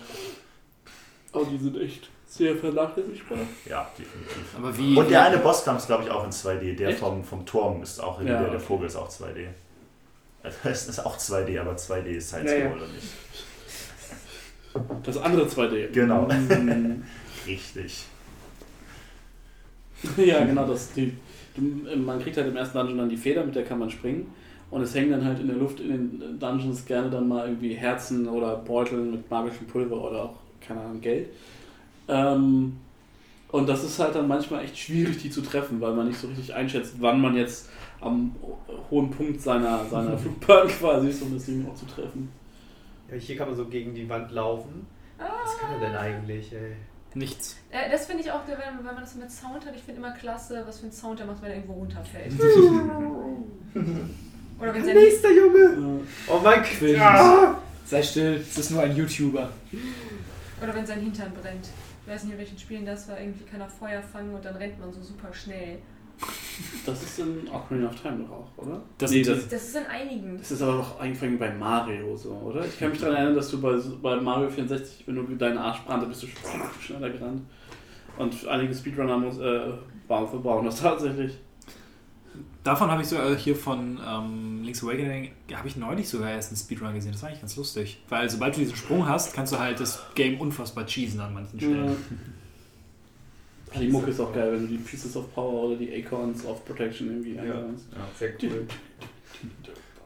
Oh, 1.34 1.44
die 1.44 1.57
sind 1.57 1.80
echt 1.81 2.10
sehr 2.27 2.56
vernachlässigbar. 2.56 3.40
Ja, 3.68 3.90
definitiv. 3.98 4.56
Aber 4.57 4.77
wie. 4.77 4.95
Und 4.95 5.10
der 5.10 5.23
eine 5.26 5.38
Bosskampf 5.40 5.80
ist, 5.80 5.88
glaube 5.88 6.03
ich, 6.03 6.11
auch 6.11 6.23
in 6.23 6.30
2D. 6.31 6.76
Der 6.76 6.90
Echt? 6.90 6.99
vom, 6.99 7.23
vom 7.23 7.45
Turm 7.45 7.81
ist 7.81 7.99
auch, 8.02 8.19
Ja, 8.22 8.26
der, 8.27 8.40
der 8.41 8.49
okay. 8.56 8.60
Vogel 8.60 8.88
ist 8.88 8.95
auch 8.95 9.10
2D. 9.10 9.48
Also, 10.44 10.57
Es 10.64 10.88
ist 10.88 11.06
auch 11.06 11.18
2D, 11.18 11.60
aber 11.60 11.73
2D 11.76 12.06
ist 12.06 12.31
halt 12.34 12.45
Ja, 12.48 12.53
ja. 12.53 12.69
so 12.69 12.76
oder 12.76 12.88
nicht. 12.88 13.07
Das 15.03 15.18
andere 15.18 15.48
2D. 15.48 15.91
Genau. 15.91 16.27
Mm. 16.27 17.03
Richtig. 17.48 18.06
ja, 20.17 20.45
genau, 20.45 20.67
das, 20.67 20.93
die, 20.93 21.13
du, 21.55 21.97
man 21.97 22.19
kriegt 22.19 22.38
halt 22.38 22.47
im 22.47 22.55
ersten 22.55 22.77
Dungeon 22.77 22.97
dann 22.97 23.09
die 23.09 23.17
Feder, 23.17 23.45
mit 23.45 23.55
der 23.55 23.63
kann 23.63 23.80
man 23.80 23.89
springen. 23.89 24.34
Und 24.71 24.81
es 24.84 24.93
hängen 24.93 25.11
dann 25.11 25.26
halt 25.26 25.39
in 25.39 25.47
der 25.47 25.55
Luft 25.55 25.80
in 25.80 25.89
den 25.89 26.39
Dungeons 26.39 26.85
gerne 26.85 27.09
dann 27.09 27.27
mal 27.27 27.47
irgendwie 27.47 27.73
Herzen 27.73 28.27
oder 28.27 28.57
Beutel 28.57 28.99
mit 28.99 29.30
magischem 29.30 29.65
Pulver 29.65 29.99
oder 29.99 30.23
auch, 30.26 30.35
keine 30.61 30.81
Ahnung, 30.81 31.01
Geld. 31.01 31.30
Ähm, 32.07 32.77
und 33.51 33.67
das 33.67 33.84
ist 33.84 33.97
halt 33.97 34.13
dann 34.13 34.27
manchmal 34.27 34.63
echt 34.63 34.77
schwierig, 34.77 35.17
die 35.17 35.31
zu 35.31 35.41
treffen, 35.41 35.81
weil 35.81 35.93
man 35.93 36.07
nicht 36.07 36.19
so 36.19 36.27
richtig 36.27 36.53
einschätzt, 36.53 36.95
wann 36.99 37.19
man 37.19 37.35
jetzt 37.35 37.69
am 37.99 38.35
hohen 38.91 39.09
Punkt 39.09 39.41
seiner, 39.41 39.84
seiner 39.85 40.17
Flugbahn 40.17 40.67
quasi 40.67 41.09
ist, 41.09 41.21
um 41.23 41.34
das 41.34 41.45
Ding 41.45 41.67
auch 41.67 41.73
zu 41.73 41.88
treffen. 41.88 42.31
Ja, 43.09 43.17
hier 43.17 43.35
kann 43.35 43.47
man 43.47 43.57
so 43.57 43.65
gegen 43.65 43.95
die 43.95 44.07
Wand 44.07 44.31
laufen. 44.31 44.85
Was 45.17 45.57
kann 45.57 45.73
er 45.73 45.80
denn 45.80 45.95
eigentlich, 45.95 46.53
ey? 46.53 46.76
Nichts. 47.15 47.57
Äh, 47.72 47.90
das 47.90 48.06
finde 48.06 48.23
ich 48.23 48.31
auch, 48.31 48.41
wenn, 48.48 48.57
wenn 48.57 48.86
man 48.86 49.02
das 49.02 49.15
mit 49.15 49.31
Sound 49.31 49.65
hat, 49.65 49.76
ich 49.76 49.81
finde 49.81 49.99
immer 49.99 50.11
klasse, 50.11 50.64
was 50.65 50.80
für 50.80 50.88
ein 50.88 50.91
Sound 50.91 51.19
der 51.19 51.26
macht, 51.26 51.41
wenn 51.41 51.49
er 51.49 51.56
irgendwo 51.57 51.73
runterfällt. 51.73 52.34
Oder 54.60 54.73
wenn 54.73 54.86
sein 54.86 54.95
Nächster 54.95 55.31
Junge! 55.31 56.02
Oh 56.27 56.40
mein 56.44 56.61
Quinn. 56.64 56.95
Gott! 56.95 57.03
Ah! 57.03 57.61
Sei 57.86 58.03
still, 58.03 58.36
es 58.36 58.57
ist 58.57 58.72
nur 58.72 58.84
ein 58.84 58.95
YouTuber. 58.95 59.49
Oder 60.61 60.76
wenn 60.76 60.86
sein 60.86 60.99
Hintern 60.99 61.31
brennt. 61.34 61.69
Ich 62.06 62.11
weiß 62.11 62.23
nicht, 62.23 62.34
in 62.34 62.40
welchen 62.40 62.57
Spielen 62.60 62.86
das 62.86 63.07
war. 63.07 63.19
Irgendwie 63.19 63.45
kann 63.45 63.61
er 63.61 63.69
Feuer 63.69 64.02
fangen 64.02 64.34
und 64.36 64.45
dann 64.45 64.56
rennt 64.56 64.80
man 64.80 64.94
so 64.94 65.02
super 65.02 65.34
schnell. 65.34 65.80
Das 66.85 67.03
ist 67.03 67.19
in 67.19 67.47
Ocarina 67.47 67.87
of 67.87 68.01
Time 68.01 68.19
doch 68.23 68.31
auch, 68.31 68.57
oder? 68.57 68.81
Das 68.97 69.11
nee, 69.11 69.21
das, 69.21 69.47
Das 69.47 69.63
ist 69.63 69.75
in 69.75 69.85
einigen. 69.85 70.37
das 70.37 70.51
ist 70.51 70.61
aber 70.61 70.77
doch 70.77 70.99
angefangen 70.99 71.37
bei 71.37 71.51
Mario 71.51 72.15
so, 72.17 72.31
oder? 72.31 72.65
Ich 72.65 72.79
kann 72.79 72.89
mich 72.89 72.99
daran 72.99 73.15
erinnern, 73.15 73.35
dass 73.35 73.51
du 73.51 73.61
bei, 73.61 73.77
bei 74.01 74.15
Mario 74.19 74.49
64, 74.49 75.03
wenn 75.07 75.15
du 75.15 75.35
deinen 75.35 75.57
Arsch 75.57 75.81
brannte, 75.81 76.07
bist 76.07 76.23
du 76.23 76.27
schneller 76.81 77.09
gerannt. 77.09 77.43
Und 78.17 78.47
einige 78.47 78.73
Speedrunner 78.73 79.17
muss, 79.17 79.37
äh, 79.37 79.71
verbrauchen 80.07 80.65
das 80.65 80.81
tatsächlich. 80.81 81.37
Davon 82.63 82.91
habe 82.91 83.01
ich 83.01 83.07
sogar 83.07 83.33
hier 83.35 83.55
von 83.55 83.99
ähm, 84.05 84.63
Link's 84.63 84.83
Awakening, 84.83 85.31
habe 85.53 85.67
ich 85.67 85.77
neulich 85.77 86.09
sogar 86.09 86.31
erst 86.31 86.51
einen 86.51 86.57
Speedrun 86.57 86.93
gesehen. 86.93 87.13
Das 87.13 87.21
war 87.21 87.29
eigentlich 87.29 87.41
ganz 87.41 87.55
lustig. 87.55 88.03
Weil 88.09 88.29
sobald 88.29 88.55
du 88.55 88.59
diesen 88.59 88.75
Sprung 88.75 89.07
hast, 89.07 89.33
kannst 89.33 89.53
du 89.53 89.59
halt 89.59 89.79
das 89.79 90.03
Game 90.15 90.39
unfassbar 90.39 90.85
cheesen 90.85 91.19
an 91.21 91.33
manchen 91.33 91.59
Stellen. 91.59 91.85
Ja. 91.85 91.95
Die 93.77 93.87
Mucke 93.89 94.09
ist 94.11 94.19
auch 94.19 94.33
geil, 94.33 94.51
wenn 94.53 94.61
du 94.61 94.67
die 94.67 94.77
Pieces 94.77 95.15
of 95.17 95.33
Power 95.33 95.65
oder 95.65 95.75
die 95.75 95.93
Acorns 96.03 96.45
of 96.45 96.63
Protection 96.65 97.07
irgendwie 97.07 97.35
Ja. 97.35 97.41
einsammelst. 97.43 97.85
Sehr 98.17 98.33
cool. 98.41 98.67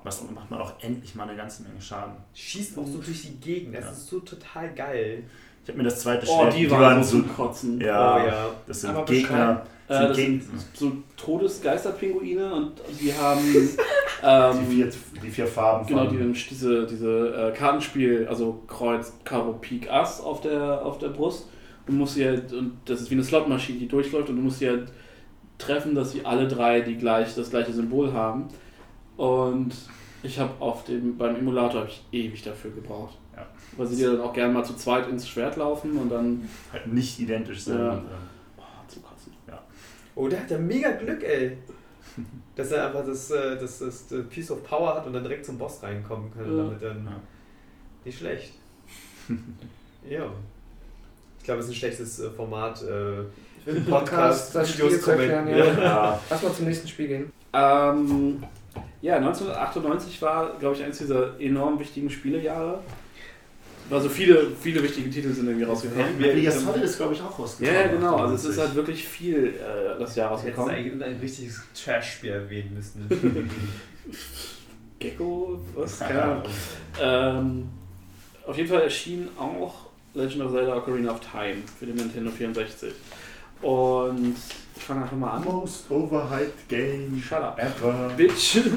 Was 0.04 0.22
macht 0.30 0.52
man 0.52 0.60
auch 0.62 0.74
endlich 0.82 1.16
mal 1.16 1.28
eine 1.30 1.38
ganze 1.38 1.64
Menge 1.64 1.82
Schaden. 1.82 2.14
Schießt 2.34 2.78
auch 2.78 2.86
so 2.86 2.98
durch 2.98 3.22
die 3.22 3.36
Gegend. 3.40 3.76
Das 3.76 3.86
Ja. 3.86 3.92
ist 3.92 4.08
so 4.08 4.20
total 4.20 4.74
geil. 4.74 5.24
Ich 5.64 5.70
habe 5.70 5.78
mir 5.78 5.86
das 5.86 6.02
zweite 6.02 6.28
Oh, 6.30 6.42
Schwert, 6.42 6.58
die 6.58 6.70
waren 6.70 7.02
so 7.02 7.20
zum 7.22 7.34
Kotzen. 7.36 7.80
Ja, 7.80 8.16
Oh 8.18 8.28
ja. 8.28 8.50
das 8.68 8.82
sind 8.82 8.90
Aber 8.90 9.06
Gegner. 9.06 9.66
Äh, 9.88 9.94
sind 9.98 10.10
das 10.10 10.18
Geg- 10.18 10.42
sind 10.42 10.64
so 10.74 10.92
Todesgeisterpinguine 11.16 12.54
und 12.54 12.74
die 13.00 13.14
haben 13.14 13.40
die, 13.42 13.70
ähm, 14.24 14.68
vier, 14.70 14.90
die 15.24 15.30
vier 15.30 15.48
Farben 15.48 15.88
genau 15.88 16.08
die, 16.08 16.18
diese, 16.50 16.86
diese 16.86 17.52
äh, 17.54 17.58
Kartenspiel, 17.58 18.26
also 18.30 18.62
Kreuz, 18.68 19.14
Karo, 19.24 19.54
Pik, 19.54 19.90
Ass 19.90 20.20
auf 20.22 20.42
der, 20.42 20.86
auf 20.86 20.98
der 21.00 21.10
Brust. 21.10 21.48
Du 21.86 21.94
musst 21.94 22.16
sie 22.16 22.26
halt, 22.26 22.54
und 22.54 22.78
das 22.86 23.02
ist 23.02 23.10
wie 23.10 23.16
eine 23.16 23.24
Slotmaschine, 23.24 23.80
die 23.80 23.88
durchläuft 23.88 24.30
und 24.30 24.38
du 24.38 24.42
musst 24.42 24.60
sie 24.60 24.70
halt 24.70 24.92
treffen, 25.58 25.96
dass 25.96 26.12
sie 26.12 26.26
alle 26.26 26.48
drei 26.48 26.82
die 26.82 26.96
gleich, 26.96 27.36
das 27.36 27.50
gleiche 27.50 27.74
Symbol 27.74 28.14
haben. 28.14 28.48
Und 29.18 29.74
ich 30.24 30.40
habe 30.40 30.54
auf 30.60 30.86
dem, 30.86 31.18
beim 31.18 31.36
Emulator 31.36 31.82
habe 31.82 31.90
ich 31.90 32.04
ewig 32.12 32.42
dafür 32.42 32.72
gebraucht. 32.72 33.18
Ja. 33.36 33.46
Weil 33.78 33.88
sie 33.88 33.98
dir 33.98 34.12
dann 34.12 34.22
auch 34.22 34.34
gerne 34.34 34.54
mal 34.54 34.64
zu 34.64 34.76
zweit 34.76 35.08
ins 35.10 35.28
Schwert 35.28 35.58
laufen 35.58 35.98
und 35.98 36.10
dann 36.10 36.48
halt 36.72 36.88
nicht 36.88 37.20
identisch 37.20 37.62
sind. 37.62 37.80
Ja. 37.80 37.92
Und, 37.92 38.00
ähm, 38.00 38.06
oh, 38.58 38.88
zum 38.88 39.04
Kotzen. 39.04 39.34
Oh, 40.16 40.28
der 40.28 40.42
hat 40.42 40.52
ja 40.52 40.58
mega 40.58 40.92
Glück, 40.92 41.24
ey. 41.24 41.58
Dass 42.56 42.72
er 42.72 42.88
einfach 42.88 43.06
das, 43.06 43.32
äh, 43.32 43.58
das, 43.58 43.80
das, 43.80 44.08
das 44.08 44.26
Piece 44.30 44.52
of 44.52 44.64
Power 44.64 44.96
hat 44.96 45.08
und 45.08 45.14
dann 45.14 45.24
direkt 45.24 45.46
zum 45.46 45.58
Boss 45.58 45.82
reinkommen 45.82 46.32
kann. 46.32 46.46
Ja. 46.46 46.64
Damit 46.64 46.84
dann 46.84 47.06
Ja. 47.06 47.20
Nicht 48.06 48.20
schlecht. 48.20 48.54
ja. 50.10 50.32
Ich 51.44 51.46
glaube, 51.46 51.60
es 51.60 51.66
ist 51.66 51.74
ein 51.74 51.76
schlechtes 51.76 52.20
äh, 52.22 52.30
Format. 52.30 52.82
Äh, 52.84 53.72
Podcast, 53.82 53.90
Podcast 53.90 54.56
das 54.56 54.70
Spiel 54.70 54.86
Videos 54.86 55.02
zu 55.02 55.12
erklären, 55.12 55.48
ja. 55.50 55.58
ja. 55.58 56.20
Lass 56.30 56.42
mal 56.42 56.54
zum 56.54 56.66
nächsten 56.66 56.88
Spiel 56.88 57.08
gehen. 57.10 57.34
Ähm, 57.52 58.42
ja, 59.02 59.18
1998 59.18 60.22
war, 60.22 60.58
glaube 60.58 60.78
ich, 60.78 60.84
eines 60.84 61.00
dieser 61.00 61.38
enorm 61.42 61.78
wichtigen 61.80 62.10
Spielejahre. 62.10 62.80
Also 63.92 64.08
viele, 64.08 64.52
viele 64.62 64.82
wichtige 64.84 65.10
Titel 65.10 65.34
sind 65.34 65.48
irgendwie 65.48 65.66
rausgekommen. 65.66 66.18
Metal 66.18 66.40
Gear 66.40 66.54
Solid 66.54 66.82
ist, 66.82 66.96
glaube 66.96 67.14
ich, 67.14 67.20
auch 67.22 67.32
Ja, 67.32 67.44
rausgekommen. 67.44 67.82
ja, 67.82 67.88
genau. 67.88 68.16
Also 68.16 68.36
es 68.36 68.46
ist 68.46 68.60
98. 68.60 68.66
halt 68.66 68.76
wirklich 68.76 69.06
viel 69.06 69.48
äh, 69.48 70.00
das 70.00 70.16
Jahr 70.16 70.30
rausgekommen. 70.30 70.74
eigentlich 70.74 71.04
ein 71.04 71.20
richtiges 71.20 71.62
Trash-Spiel 71.74 72.32
erwähnen 72.32 72.74
müssen. 72.74 73.06
Gecko, 75.00 75.60
was? 75.76 76.00
Keine 76.08 76.24
Ahnung. 76.24 76.44
Ähm, 77.02 77.70
auf 78.48 78.56
jeden 78.56 78.70
Fall 78.70 78.84
erschien 78.84 79.28
auch 79.38 79.83
Legend 80.14 80.44
of 80.44 80.52
Zelda 80.52 80.76
Ocarina 80.76 81.12
of 81.12 81.20
Time 81.20 81.58
für 81.80 81.86
den 81.86 81.96
Nintendo 81.96 82.30
64. 82.30 82.94
Und 83.62 84.36
ich 84.76 84.84
fange 84.84 85.04
einfach 85.04 85.18
mal 85.18 85.32
an. 85.32 85.44
Most 85.46 85.90
overhyped 85.90 86.68
game 86.68 87.22
Shut 87.22 87.42
up. 87.42 87.60
ever. 87.60 88.12
Bitch. 88.16 88.60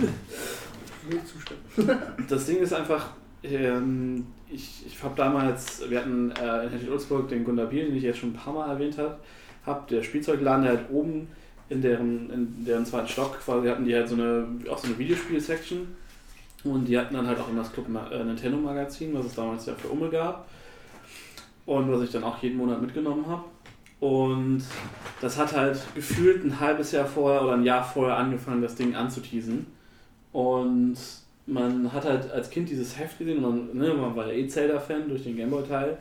Das 2.28 2.46
Ding 2.46 2.56
ist 2.56 2.72
einfach, 2.72 3.10
ähm, 3.44 4.26
ich, 4.50 4.86
ich 4.86 5.02
habe 5.02 5.14
damals, 5.16 5.88
wir 5.88 5.98
hatten 5.98 6.32
äh, 6.32 6.64
in 6.64 6.70
Henschel-Ulzburg 6.70 7.28
den 7.28 7.44
Gundar 7.44 7.66
Biel, 7.66 7.86
den 7.86 7.96
ich 7.96 8.02
jetzt 8.02 8.18
schon 8.18 8.30
ein 8.30 8.34
paar 8.34 8.52
Mal 8.52 8.70
erwähnt 8.70 8.98
habe, 8.98 9.16
hab 9.64 9.86
der 9.88 10.02
Spielzeugladen, 10.02 10.64
der 10.64 10.78
halt 10.78 10.90
oben 10.90 11.28
in 11.68 11.82
deren, 11.82 12.30
in 12.30 12.64
deren 12.64 12.86
zweiten 12.86 13.08
Stock 13.08 13.38
quasi 13.40 13.68
hatten 13.68 13.84
die 13.84 13.94
halt 13.94 14.08
so 14.08 14.14
eine, 14.14 14.46
auch 14.70 14.78
so 14.78 14.86
eine 14.86 14.98
Videospiel-Section 14.98 15.86
und 16.64 16.86
die 16.86 16.98
hatten 16.98 17.14
dann 17.14 17.26
halt 17.26 17.38
auch 17.38 17.48
immer 17.48 17.62
das 17.62 17.72
Club 17.72 17.86
äh, 18.10 18.24
Nintendo 18.24 18.58
Magazin, 18.58 19.14
was 19.14 19.26
es 19.26 19.34
damals 19.34 19.66
ja 19.66 19.74
für 19.74 19.88
Umme 19.88 20.08
gab 20.08 20.46
und 21.66 21.90
was 21.90 22.02
ich 22.02 22.12
dann 22.12 22.24
auch 22.24 22.40
jeden 22.42 22.56
Monat 22.56 22.80
mitgenommen 22.80 23.26
habe. 23.26 23.44
Und 23.98 24.62
das 25.20 25.36
hat 25.36 25.54
halt 25.54 25.78
gefühlt 25.94 26.44
ein 26.44 26.60
halbes 26.60 26.92
Jahr 26.92 27.06
vorher 27.06 27.42
oder 27.42 27.54
ein 27.54 27.64
Jahr 27.64 27.82
vorher 27.82 28.16
angefangen, 28.16 28.62
das 28.62 28.76
Ding 28.76 28.94
anzuteasen. 28.94 29.66
Und 30.32 30.96
man 31.46 31.92
hat 31.92 32.04
halt 32.04 32.30
als 32.30 32.50
Kind 32.50 32.68
dieses 32.68 32.98
Heft 32.98 33.18
gesehen 33.18 33.40
man, 33.40 33.76
ne, 33.76 33.94
man 33.94 34.14
war 34.14 34.26
ja 34.26 34.32
eh 34.32 34.46
Zelda-Fan 34.46 35.08
durch 35.08 35.24
den 35.24 35.36
Gameboy-Teil. 35.36 35.98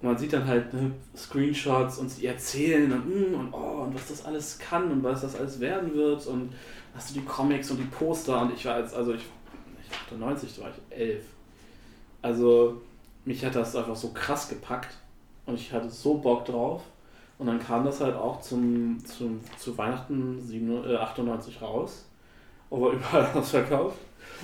Und 0.00 0.08
man 0.08 0.18
sieht 0.18 0.32
dann 0.32 0.46
halt 0.46 0.72
ne, 0.72 0.92
Screenshots 1.16 1.98
und 1.98 2.10
sie 2.10 2.26
erzählen 2.26 2.92
und, 2.92 3.08
mm, 3.08 3.34
und, 3.34 3.52
oh, 3.52 3.82
und 3.84 3.94
was 3.94 4.08
das 4.08 4.24
alles 4.24 4.58
kann 4.58 4.90
und 4.90 5.02
was 5.02 5.22
das 5.22 5.34
alles 5.34 5.58
werden 5.58 5.94
wird. 5.94 6.26
Und 6.26 6.52
hast 6.94 7.10
du 7.10 7.14
die 7.14 7.24
Comics 7.24 7.70
und 7.70 7.78
die 7.78 7.84
Poster. 7.84 8.42
Und 8.42 8.52
ich 8.52 8.64
war 8.66 8.78
jetzt, 8.78 8.94
also 8.94 9.14
ich, 9.14 9.22
ich 9.82 9.96
98, 10.12 10.54
da 10.56 10.62
war 10.62 10.70
ich 10.70 10.96
elf. 10.96 11.24
Also 12.20 12.82
mich 13.24 13.44
hat 13.44 13.54
das 13.54 13.74
einfach 13.74 13.96
so 13.96 14.10
krass 14.12 14.48
gepackt 14.48 14.94
und 15.48 15.54
ich 15.54 15.72
hatte 15.72 15.88
so 15.88 16.14
Bock 16.14 16.44
drauf. 16.44 16.82
Und 17.38 17.46
dann 17.46 17.58
kam 17.58 17.84
das 17.84 18.00
halt 18.00 18.16
auch 18.16 18.40
zum, 18.40 18.98
zum, 19.04 19.40
zu 19.56 19.76
Weihnachten 19.78 20.40
7, 20.40 20.84
äh, 20.84 20.96
98 20.96 21.62
raus. 21.62 22.04
War 22.70 22.92
überall 22.92 23.26
ausverkauft. 23.34 23.96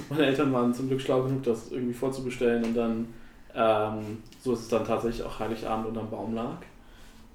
Meine 0.08 0.26
Eltern 0.26 0.52
waren 0.52 0.72
zum 0.72 0.88
Glück 0.88 1.00
schlau 1.00 1.22
genug, 1.22 1.42
das 1.42 1.70
irgendwie 1.70 1.92
vorzubestellen 1.92 2.64
und 2.64 2.74
dann, 2.74 3.08
ähm, 3.54 4.22
so 4.40 4.54
ist 4.54 4.60
es 4.60 4.68
dann 4.68 4.84
tatsächlich 4.84 5.24
auch 5.24 5.38
Heiligabend 5.38 5.88
unterm 5.88 6.10
Baum 6.10 6.34
lag. 6.34 6.56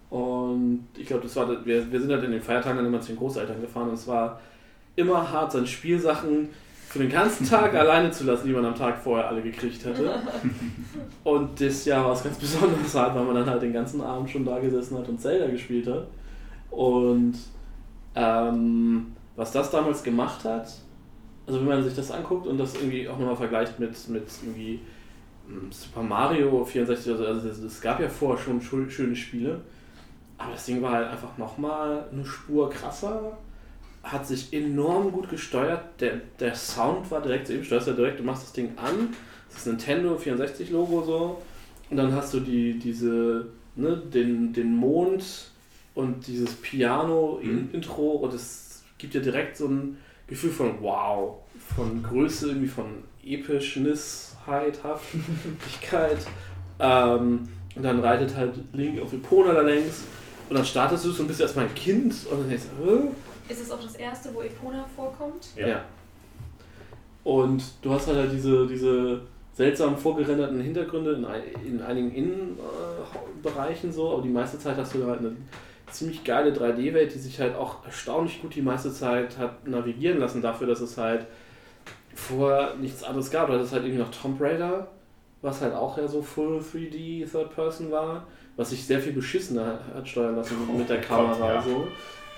Und 0.10 0.88
ich 0.98 1.06
glaube, 1.06 1.24
das 1.24 1.36
war, 1.36 1.48
wir, 1.66 1.92
wir 1.92 2.02
sind 2.02 2.12
halt 2.12 2.24
in 2.24 2.32
den 2.32 2.42
Feiertagen 2.42 2.78
dann 2.78 2.88
immer 2.88 3.02
zu 3.02 3.10
den 3.10 3.18
Großeltern 3.18 3.62
gefahren 3.62 3.90
und 3.90 3.94
es 3.94 4.08
war 4.08 4.40
immer 4.96 5.32
hart, 5.32 5.52
seine 5.52 5.68
Spielsachen 5.68 6.50
für 6.90 6.98
den 6.98 7.10
ganzen 7.10 7.48
Tag 7.48 7.76
alleine 7.76 8.10
zu 8.10 8.24
lassen, 8.24 8.48
die 8.48 8.54
man 8.54 8.66
am 8.66 8.74
Tag 8.74 8.98
vorher 8.98 9.28
alle 9.28 9.44
gekriegt 9.44 9.86
hätte. 9.86 10.12
Und 11.24 11.62
das 11.62 11.86
Jahr 11.86 12.04
war 12.04 12.14
es 12.14 12.24
ganz 12.24 12.38
besonders 12.40 12.96
hart, 12.96 13.16
weil 13.16 13.26
man 13.26 13.36
dann 13.36 13.46
halt 13.46 13.62
den 13.62 13.74
ganzen 13.74 14.02
Abend 14.02 14.28
schon 14.28 14.44
da 14.44 14.58
gesessen 14.58 14.98
hat 14.98 15.08
und 15.08 15.22
Zelda 15.22 15.48
gespielt 15.48 15.86
hat. 15.86 16.08
Und 16.72 17.36
ähm, 18.16 19.14
was 19.36 19.52
das 19.52 19.70
damals 19.70 20.02
gemacht 20.02 20.44
hat, 20.44 20.68
also 21.46 21.60
wenn 21.60 21.68
man 21.68 21.84
sich 21.84 21.96
das 21.96 22.10
anguckt 22.10 22.48
und 22.48 22.58
das 22.58 22.74
irgendwie 22.74 23.08
auch 23.08 23.20
nochmal 23.20 23.36
vergleicht 23.36 23.80
mit, 23.80 24.10
mit 24.10 24.28
irgendwie 24.42 24.80
mm, 25.48 25.72
Super 25.72 26.02
Mario 26.02 26.66
64, 26.66 27.12
also, 27.12 27.24
also 27.24 27.66
es, 27.68 27.82
gab 27.82 28.00
ja 28.00 28.10
vorher 28.10 28.44
schon 28.44 28.90
schöne 28.90 29.16
Spiele, 29.16 29.62
aber 30.40 30.54
das 30.54 30.66
Ding 30.66 30.82
war 30.82 30.94
halt 30.94 31.08
einfach 31.10 31.38
nochmal 31.38 32.06
eine 32.12 32.26
Spur 32.26 32.68
krasser, 32.72 33.38
hat 34.04 34.26
sich 34.26 34.54
enorm 34.54 35.12
gut 35.12 35.30
gesteuert, 35.30 36.00
der, 36.00 36.22
der 36.40 36.56
Sound 36.56 37.12
war 37.12 37.22
direkt, 37.22 37.50
eben 37.50 37.64
steuerst 37.64 37.88
ja 37.88 37.94
direkt, 37.94 38.20
du 38.20 38.24
machst 38.24 38.44
das 38.44 38.54
Ding 38.54 38.72
an, 38.78 39.16
das 39.50 39.60
ist 39.60 39.68
Nintendo 39.68 40.18
64 40.18 40.70
Logo 40.70 41.04
so, 41.04 41.42
und 41.90 41.98
dann 41.98 42.14
hast 42.14 42.34
du 42.34 42.40
die, 42.40 42.78
diese, 42.78 43.48
ne, 43.76 43.98
den, 43.98 44.54
den 44.54 44.76
Mond 44.76 45.50
und 45.96 46.28
dieses 46.28 46.54
Piano-Intro. 46.56 48.12
Und 48.12 48.34
es 48.34 48.84
gibt 48.98 49.14
dir 49.14 49.22
direkt 49.22 49.58
so 49.58 49.68
ein 49.68 49.98
Gefühl 50.28 50.52
von 50.52 50.76
wow, 50.82 51.38
von 51.76 52.04
Größe, 52.04 52.50
irgendwie 52.50 52.68
von 52.68 53.04
Epischnessheit, 53.24 54.84
Haftigkeit. 54.84 56.20
ähm, 56.80 57.48
und 57.76 57.84
dann 57.84 58.00
reitet 58.00 58.36
halt 58.36 58.54
Link 58.74 59.02
auf 59.02 59.14
Epona 59.14 59.54
da 59.54 59.62
längs. 59.62 60.04
Und 60.50 60.56
dann 60.56 60.66
startest 60.66 61.06
du 61.06 61.12
es 61.12 61.20
und 61.20 61.28
bist 61.28 61.42
erstmal 61.42 61.66
ein 61.66 61.76
Kind. 61.76 62.14
Und 62.30 62.42
dann 62.42 62.50
denkst 62.50 62.66
du, 62.78 62.86
Hä? 62.86 63.00
Ist 63.50 63.62
es 63.62 63.72
auch 63.72 63.82
das 63.82 63.96
erste, 63.96 64.34
wo 64.34 64.42
Epona 64.42 64.86
vorkommt? 64.96 65.48
Ja. 65.56 65.84
Und 67.24 67.64
du 67.82 67.92
hast 67.92 68.08
halt, 68.08 68.18
halt 68.18 68.32
diese, 68.32 68.66
diese 68.68 69.22
seltsam 69.54 69.98
vorgerenderten 69.98 70.62
Hintergründe 70.62 71.14
in, 71.14 71.26
ein- 71.26 71.44
in 71.66 71.82
einigen 71.82 72.12
Innenbereichen 72.14 73.92
so, 73.92 74.14
aber 74.14 74.22
die 74.22 74.30
meiste 74.30 74.58
Zeit 74.60 74.78
hast 74.78 74.94
du 74.96 75.06
halt 75.06 75.20
eine 75.20 75.36
ziemlich 75.92 76.24
geile 76.24 76.52
3D-Welt, 76.54 77.14
die 77.14 77.20
sich 77.20 77.40
halt 77.40 77.56
auch 77.56 77.84
erstaunlich 77.86 78.42
gut 78.42 78.56
die 78.56 78.62
meiste 78.62 78.94
Zeit 78.94 79.38
hat 79.38 79.68
navigieren 79.68 80.20
lassen 80.20 80.42
dafür, 80.42 80.68
dass 80.68 80.80
es 80.82 80.98
halt 80.98 81.26
davor 82.12 82.76
nichts 82.80 83.04
anderes 83.04 83.32
gab. 83.32 83.48
Du 83.48 83.54
hattest 83.54 83.74
halt 83.74 83.84
irgendwie 83.84 84.02
noch 84.04 84.12
Tomb 84.12 84.40
Raider, 84.40 84.88
was 85.42 85.62
halt 85.62 85.74
auch 85.74 85.98
ja 85.98 86.08
so 86.08 86.22
Full 86.22 86.60
3D 86.60 87.30
Third 87.30 87.54
Person 87.54 87.92
war, 87.92 88.28
was 88.56 88.70
sich 88.70 88.86
sehr 88.86 89.00
viel 89.00 89.14
beschissener 89.14 89.80
hat 89.94 90.08
steuern 90.08 90.36
lassen 90.36 90.56
mit 90.78 90.90
der 90.90 91.00
Oh 91.00 91.02
Kamera. 91.08 91.34
Gott, 91.34 91.40
ja. 91.56 91.62
so. 91.64 91.88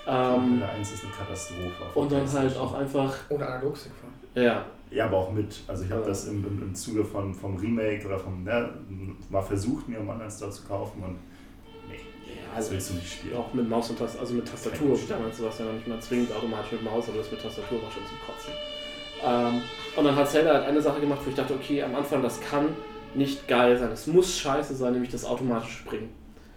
Ähm, 0.06 0.60
Ähm, 0.60 0.62
1 0.62 0.92
ist 0.92 1.04
eine 1.04 1.12
Katastrophe. 1.12 1.70
und 1.94 2.10
dann 2.12 2.32
halt 2.32 2.56
auch 2.56 2.74
einfach, 2.74 3.14
Ohne 3.28 3.46
Analogstick 3.46 3.92
fahren. 3.94 4.12
ja, 4.44 4.64
Ja, 4.90 5.06
aber 5.06 5.18
auch 5.18 5.32
mit. 5.32 5.60
Also 5.68 5.84
ich 5.84 5.90
habe 5.90 6.02
Ja. 6.02 6.08
das 6.08 6.26
im, 6.26 6.44
im, 6.44 6.62
im 6.62 6.74
Zuge 6.74 7.04
von, 7.04 7.32
vom 7.34 7.56
Remake 7.56 8.04
oder 8.06 8.18
vom, 8.18 8.42
ne, 8.44 8.68
mal 9.30 9.42
versucht, 9.42 9.88
mir 9.88 9.98
im 9.98 10.08
Online-Store 10.08 10.50
zu 10.50 10.64
kaufen 10.64 11.02
und 11.02 11.16
nee, 11.88 11.94
ja 12.26 12.42
das 12.48 12.56
also 12.56 12.72
willst 12.72 12.90
du 12.90 12.94
nicht 12.94 13.12
spielen. 13.12 13.36
auch 13.36 13.54
mit 13.54 13.68
Maus 13.68 13.90
und 13.90 13.98
Tastatur, 13.98 14.20
also 14.22 14.34
mit 14.34 14.48
Tastatur. 14.48 14.98
Damals 15.08 15.40
war 15.42 15.48
es 15.50 15.58
ja 15.58 15.64
noch 15.66 15.72
nicht 15.74 15.86
mal 15.88 16.00
zwingend 16.00 16.32
automatisch 16.32 16.72
mit 16.72 16.82
Maus, 16.84 17.08
aber 17.08 17.18
das 17.18 17.30
mit 17.30 17.40
Tastatur 17.40 17.80
war 17.82 17.90
schon 17.90 18.02
zum 18.06 18.18
Kotzen. 18.26 18.52
Ähm, 19.24 19.62
und 19.96 20.04
dann 20.04 20.16
hat 20.16 20.28
Zelda 20.28 20.52
halt 20.54 20.64
eine 20.66 20.80
Sache 20.82 21.00
gemacht, 21.00 21.20
wo 21.24 21.30
ich 21.30 21.36
dachte, 21.36 21.54
okay, 21.54 21.80
am 21.82 21.94
Anfang, 21.94 22.22
das 22.22 22.40
kann 22.40 22.70
nicht 23.14 23.46
geil 23.46 23.78
sein. 23.78 23.92
Es 23.92 24.06
muss 24.08 24.36
scheiße 24.38 24.74
sein, 24.74 24.94
nämlich 24.94 25.12
das 25.12 25.24
automatische 25.24 25.72
Springen. 25.78 26.10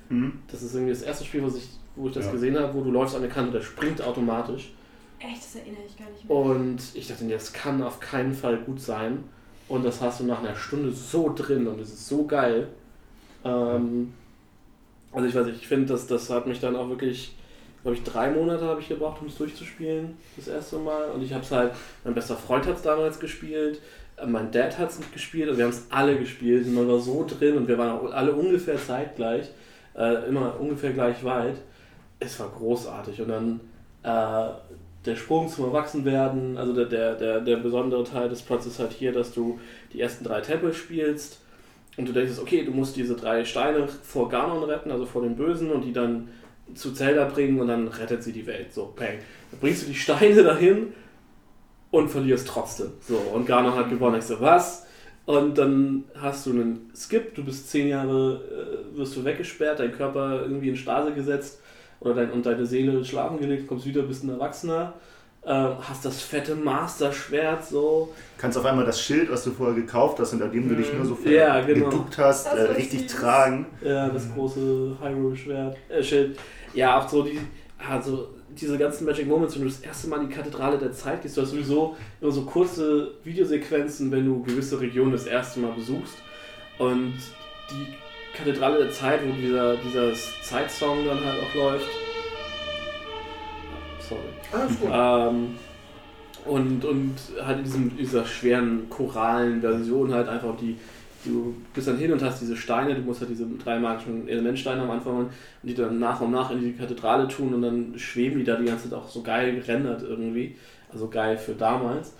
Hm? 0.09 0.39
Das 0.51 0.63
ist 0.63 0.73
irgendwie 0.73 0.93
das 0.93 1.03
erste 1.03 1.23
Spiel, 1.25 1.43
wo 1.43 1.47
ich, 1.55 1.69
wo 1.95 2.07
ich 2.07 2.13
das 2.13 2.25
Ja. 2.25 2.31
gesehen 2.31 2.57
habe, 2.59 2.73
wo 2.73 2.81
du 2.81 2.91
läufst 2.91 3.15
an 3.15 3.21
der 3.21 3.31
Kante, 3.31 3.51
der 3.51 3.61
springt 3.61 4.01
automatisch. 4.01 4.71
Echt, 5.19 5.37
das 5.37 5.55
erinnere 5.55 5.81
ich 5.87 5.97
gar 5.97 6.09
nicht 6.09 6.27
mehr. 6.27 6.37
Und 6.37 6.77
ich 6.93 7.07
dachte, 7.07 7.25
das 7.27 7.53
kann 7.53 7.81
auf 7.81 7.99
keinen 7.99 8.33
Fall 8.33 8.57
gut 8.57 8.79
sein. 8.81 9.23
Und 9.67 9.83
das 9.83 10.01
hast 10.01 10.19
du 10.19 10.25
nach 10.25 10.39
einer 10.39 10.55
Stunde 10.55 10.91
so 10.91 11.33
drin 11.35 11.65
und 11.67 11.79
es 11.79 11.89
ist 11.89 12.07
so 12.07 12.25
geil. 12.25 12.67
Ähm, 13.43 14.13
also 15.11 15.27
ich 15.27 15.33
weiß 15.35 15.45
nicht, 15.47 15.61
ich 15.61 15.67
finde, 15.67 15.87
das, 15.87 16.05
das 16.07 16.29
hat 16.29 16.45
mich 16.45 16.59
dann 16.59 16.75
auch 16.75 16.89
wirklich, 16.89 17.35
glaube 17.81 17.95
ich, 17.97 18.03
drei 18.03 18.29
Monate 18.29 18.63
habe 18.65 18.81
ich 18.81 18.89
gebraucht, 18.89 19.21
um 19.21 19.27
es 19.27 19.37
durchzuspielen, 19.37 20.17
das 20.35 20.47
erste 20.49 20.77
Mal. 20.77 21.09
Und 21.11 21.23
ich 21.23 21.33
habe 21.33 21.43
es 21.43 21.51
halt, 21.51 21.71
mein 22.03 22.13
bester 22.13 22.35
Freund 22.35 22.65
hat 22.67 22.75
es 22.75 22.81
damals 22.83 23.19
gespielt, 23.19 23.81
äh, 24.17 24.25
mein 24.27 24.51
Dad 24.51 24.77
hat 24.77 24.89
es 24.91 24.99
nicht 24.99 25.13
gespielt, 25.13 25.49
und 25.49 25.57
wir 25.57 25.63
haben 25.63 25.71
es 25.71 25.85
alle 25.89 26.17
gespielt 26.17 26.65
und 26.67 26.75
man 26.75 26.87
war 26.87 26.99
so 26.99 27.25
drin 27.27 27.57
und 27.57 27.67
wir 27.67 27.77
waren 27.77 27.91
auch 27.97 28.11
alle 28.11 28.33
ungefähr 28.33 28.77
zeitgleich, 28.77 29.49
äh, 29.97 30.27
immer 30.27 30.59
ungefähr 30.59 30.91
gleich 30.91 31.23
weit. 31.23 31.55
Es 32.19 32.39
war 32.39 32.49
großartig 32.49 33.21
und 33.21 33.29
dann 33.29 33.59
äh, 34.03 34.49
der 35.05 35.15
Sprung 35.15 35.49
zum 35.49 35.65
Erwachsenwerden, 35.65 36.57
also 36.57 36.73
der, 36.73 36.85
der, 36.85 37.15
der, 37.15 37.39
der 37.41 37.57
besondere 37.57 38.03
Teil 38.03 38.29
des 38.29 38.41
Plots 38.41 38.65
ist 38.65 38.79
halt 38.79 38.91
hier, 38.91 39.11
dass 39.11 39.33
du 39.33 39.59
die 39.93 40.01
ersten 40.01 40.23
drei 40.23 40.41
Tempel 40.41 40.73
spielst 40.73 41.39
und 41.97 42.07
du 42.07 42.13
denkst, 42.13 42.39
okay, 42.41 42.65
du 42.65 42.71
musst 42.71 42.95
diese 42.95 43.15
drei 43.15 43.45
Steine 43.45 43.87
vor 43.87 44.29
Ganon 44.29 44.63
retten, 44.63 44.91
also 44.91 45.05
vor 45.05 45.21
den 45.21 45.35
Bösen 45.35 45.71
und 45.71 45.83
die 45.83 45.93
dann 45.93 46.29
zu 46.73 46.93
Zelda 46.93 47.25
bringen 47.25 47.59
und 47.59 47.67
dann 47.67 47.87
rettet 47.87 48.23
sie 48.23 48.31
die 48.31 48.47
Welt. 48.47 48.73
So, 48.73 48.93
bang. 48.95 49.19
Dann 49.51 49.59
bringst 49.59 49.83
du 49.83 49.87
die 49.87 49.95
Steine 49.95 50.43
dahin 50.43 50.93
und 51.91 52.09
verlierst 52.09 52.47
trotzdem. 52.47 52.91
So, 53.01 53.17
und 53.17 53.45
Ganon 53.45 53.75
hat 53.75 53.89
gewonnen. 53.89 54.17
Ich 54.17 54.25
so, 54.25 54.41
was? 54.41 54.87
Und 55.25 55.57
dann 55.57 56.05
hast 56.19 56.45
du 56.45 56.51
einen 56.51 56.91
Skip, 56.95 57.35
du 57.35 57.43
bist 57.43 57.69
zehn 57.69 57.87
Jahre, 57.87 58.41
äh, 58.93 58.97
wirst 58.97 59.15
du 59.15 59.23
weggesperrt, 59.23 59.79
dein 59.79 59.91
Körper 59.91 60.41
irgendwie 60.41 60.69
in 60.69 60.75
Stase 60.75 61.13
gesetzt 61.13 61.59
oder 62.05 62.13
dein, 62.13 62.31
und 62.31 62.45
deine 62.45 62.65
Seele 62.65 63.03
schlafen 63.03 63.39
gelegt, 63.39 63.67
kommst 63.67 63.85
wieder, 63.85 64.03
bist 64.03 64.23
ein 64.23 64.29
Erwachsener, 64.29 64.93
äh, 65.43 65.49
hast 65.51 66.05
das 66.05 66.21
fette 66.21 66.55
Master-Schwert 66.55 67.65
so. 67.65 68.13
Kannst 68.37 68.57
auf 68.57 68.65
einmal 68.65 68.85
das 68.85 69.01
Schild, 69.01 69.29
was 69.31 69.43
du 69.43 69.51
vorher 69.51 69.75
gekauft 69.75 70.19
hast 70.19 70.33
und 70.33 70.41
an 70.41 70.51
dem 70.51 70.69
du 70.69 70.75
dich 70.75 70.93
nur 70.93 71.05
so 71.05 71.15
Mhm. 71.15 71.31
Ja, 71.31 71.61
genau. 71.61 71.89
geduckt 71.89 72.17
hast, 72.17 72.45
äh, 72.47 72.61
richtig 72.73 73.09
süß. 73.09 73.19
tragen. 73.19 73.65
Ja, 73.83 74.09
das 74.09 74.31
große 74.33 74.97
Hyrule-Schwert, 75.01 75.77
äh, 75.89 76.03
Schild. 76.03 76.37
Ja, 76.73 76.99
auch 76.99 77.09
so 77.09 77.23
die, 77.23 77.39
also 77.89 78.29
diese 78.49 78.77
ganzen 78.77 79.05
Magic 79.05 79.27
Moments, 79.27 79.55
wenn 79.55 79.63
du 79.63 79.67
das 79.69 79.79
erste 79.81 80.07
Mal 80.07 80.21
in 80.21 80.29
die 80.29 80.33
Kathedrale 80.35 80.77
der 80.77 80.91
Zeit 80.93 81.21
gehst, 81.23 81.35
du 81.37 81.41
hast 81.41 81.49
sowieso 81.51 81.95
immer 82.21 82.31
so 82.31 82.43
kurze 82.43 83.13
Videosequenzen, 83.23 84.11
wenn 84.11 84.25
du 84.25 84.43
gewisse 84.43 84.79
Regionen 84.79 85.11
das 85.11 85.25
erste 85.25 85.59
Mal 85.59 85.71
besuchst. 85.73 86.15
Und 86.77 87.13
die 87.71 87.87
Kathedrale 88.35 88.79
der 88.79 88.91
Zeit, 88.91 89.21
wo 89.25 89.31
dieser, 89.31 89.77
dieser 89.77 90.13
Zeitsong 90.43 91.05
dann 91.05 91.23
halt 91.23 91.41
auch 91.41 91.55
läuft. 91.55 91.89
Sorry. 93.99 94.21
Alles 94.51 94.79
gut. 94.79 94.89
Ähm, 94.91 95.55
und, 96.45 96.85
und 96.85 97.15
halt 97.43 97.59
in 97.59 97.63
diesem, 97.63 97.97
dieser 97.97 98.25
schweren 98.25 98.89
choralen 98.89 99.61
Version 99.61 100.13
halt 100.13 100.27
einfach 100.27 100.55
die, 100.57 100.77
du 101.23 101.55
bist 101.73 101.87
dann 101.87 101.97
hin 101.97 102.11
und 102.11 102.21
hast 102.21 102.41
diese 102.41 102.55
Steine, 102.55 102.93
du 102.93 103.01
musst 103.01 103.21
halt 103.21 103.31
diese 103.31 103.47
drei 103.63 103.79
magischen 103.79 104.27
Elementsteine 104.27 104.83
am 104.83 104.91
Anfang 104.91 105.17
und 105.17 105.29
die 105.63 105.73
dann 105.73 105.97
nach 105.97 106.21
und 106.21 106.31
nach 106.31 106.51
in 106.51 106.61
die 106.61 106.73
Kathedrale 106.73 107.27
tun 107.27 107.53
und 107.53 107.63
dann 107.63 107.97
schweben 107.97 108.37
die 108.37 108.45
da 108.45 108.57
die 108.57 108.65
ganze 108.65 108.89
Zeit 108.89 108.99
auch 108.99 109.09
so 109.09 109.23
geil 109.23 109.55
gerendert 109.55 110.03
irgendwie. 110.03 110.55
Also 110.91 111.07
geil 111.09 111.37
für 111.37 111.53
damals. 111.53 112.13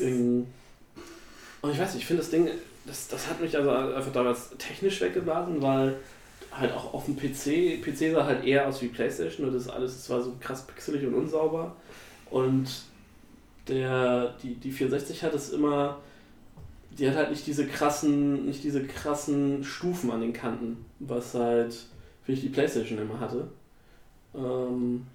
Und 0.00 0.46
ich 1.70 1.78
weiß 1.78 1.94
nicht, 1.94 2.02
ich 2.02 2.06
finde 2.06 2.22
das 2.22 2.30
Ding, 2.30 2.48
das, 2.84 3.08
das 3.08 3.28
hat 3.28 3.40
mich 3.40 3.56
also 3.56 3.70
einfach 3.70 4.12
damals 4.12 4.50
technisch 4.58 5.00
weggeblasen, 5.00 5.62
weil 5.62 5.96
halt 6.50 6.72
auch 6.72 6.92
auf 6.92 7.06
dem 7.06 7.16
PC, 7.16 7.82
PC 7.82 8.12
sah 8.12 8.26
halt 8.26 8.44
eher 8.44 8.66
aus 8.66 8.82
wie 8.82 8.88
Playstation 8.88 9.48
und 9.48 9.54
das 9.54 9.68
alles, 9.68 9.94
das 9.94 10.10
war 10.10 10.20
so 10.20 10.34
krass 10.40 10.66
pixelig 10.66 11.06
und 11.06 11.14
unsauber. 11.14 11.76
Und 12.30 12.68
der, 13.68 14.34
die, 14.42 14.54
die 14.54 14.72
64 14.72 15.22
hat 15.22 15.34
es 15.34 15.50
immer, 15.50 16.00
die 16.90 17.08
hat 17.08 17.16
halt 17.16 17.30
nicht 17.30 17.46
diese 17.46 17.66
krassen, 17.66 18.46
nicht 18.46 18.64
diese 18.64 18.84
krassen 18.84 19.64
Stufen 19.64 20.10
an 20.10 20.20
den 20.20 20.32
Kanten, 20.32 20.84
was 20.98 21.34
halt, 21.34 21.72
finde 22.24 22.40
ich, 22.40 22.40
die 22.40 22.52
Playstation 22.52 22.98
immer 22.98 23.20
hatte. 23.20 23.48
Ähm, 24.34 25.06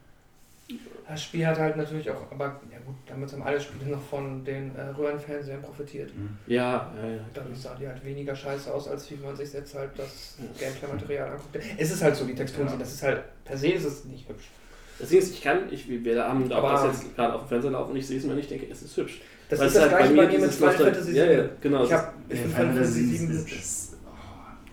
Das 1.07 1.23
Spiel 1.23 1.47
hat 1.47 1.57
halt 1.57 1.77
natürlich 1.77 2.09
auch, 2.11 2.29
aber 2.31 2.59
ja 2.69 2.79
gut, 2.85 2.95
damit 3.05 3.31
haben 3.31 3.41
alle 3.43 3.59
Spiele 3.61 3.91
noch 3.91 4.01
von 4.01 4.43
den 4.43 4.75
äh, 4.75 4.81
Röhrenfernsehern 4.89 5.61
profitiert. 5.61 6.11
ja, 6.47 6.91
ja, 7.01 7.09
ja. 7.09 7.19
Dadurch 7.33 7.57
sah 7.57 7.73
die 7.75 7.87
halt 7.87 8.03
weniger 8.03 8.35
scheiße 8.35 8.73
aus, 8.73 8.89
als 8.89 9.09
wie 9.09 9.15
man 9.15 9.33
sich 9.33 9.53
jetzt 9.53 9.73
halt 9.73 9.91
das 9.95 10.37
Ja. 10.39 10.67
Gameplay-Material 10.67 11.29
anguckt. 11.31 11.57
Es 11.77 11.91
ist 11.91 12.03
halt 12.03 12.15
so, 12.17 12.25
die 12.25 12.35
Texturen 12.35 12.65
Ja. 12.65 12.71
sind, 12.71 12.81
das 12.81 12.93
ist 12.93 13.03
halt, 13.03 13.23
per 13.45 13.55
se 13.57 13.69
ist 13.69 13.85
es 13.85 14.03
nicht 14.05 14.27
hübsch. 14.27 14.49
Deswegen 14.99 15.21
ist, 15.21 15.31
ich 15.33 15.41
kann, 15.41 15.71
ich, 15.71 15.87
wir 15.87 16.23
haben 16.23 16.51
auch 16.51 16.57
Aber- 16.63 16.87
das 16.87 17.01
jetzt 17.03 17.15
gerade 17.15 17.33
auf 17.35 17.43
dem 17.43 17.47
Fernseher 17.47 17.71
laufen 17.71 17.91
und 17.91 17.97
ich 17.97 18.07
sehe 18.07 18.17
es 18.17 18.25
mir 18.25 18.33
und 18.33 18.39
ich 18.39 18.47
denke, 18.49 18.67
es 18.69 18.81
ist 18.81 18.97
hübsch. 18.97 19.21
Das 19.49 19.59
Weil 19.59 19.67
ist 19.67 19.75
das 19.77 19.83
halt 19.83 19.91
gleiche 19.97 20.13
bei 20.15 20.27
mir 20.27 20.39
mit 20.39 20.51
Final 20.51 20.73
Fantasy 20.75 21.11
Ja, 21.13 21.25
ja, 21.25 21.43
VII. 21.43 21.49
genau. 21.61 21.83
Ich, 21.85 21.93
hab, 21.93 22.13
ich 22.27 22.39
finde 22.39 22.55
Final 22.55 22.73
Fantasy 22.73 22.99
VII 23.05 23.15
ist, 23.15 23.39
hübsch. 23.39 23.59
ist, 23.59 23.97
oh, 24.05 24.09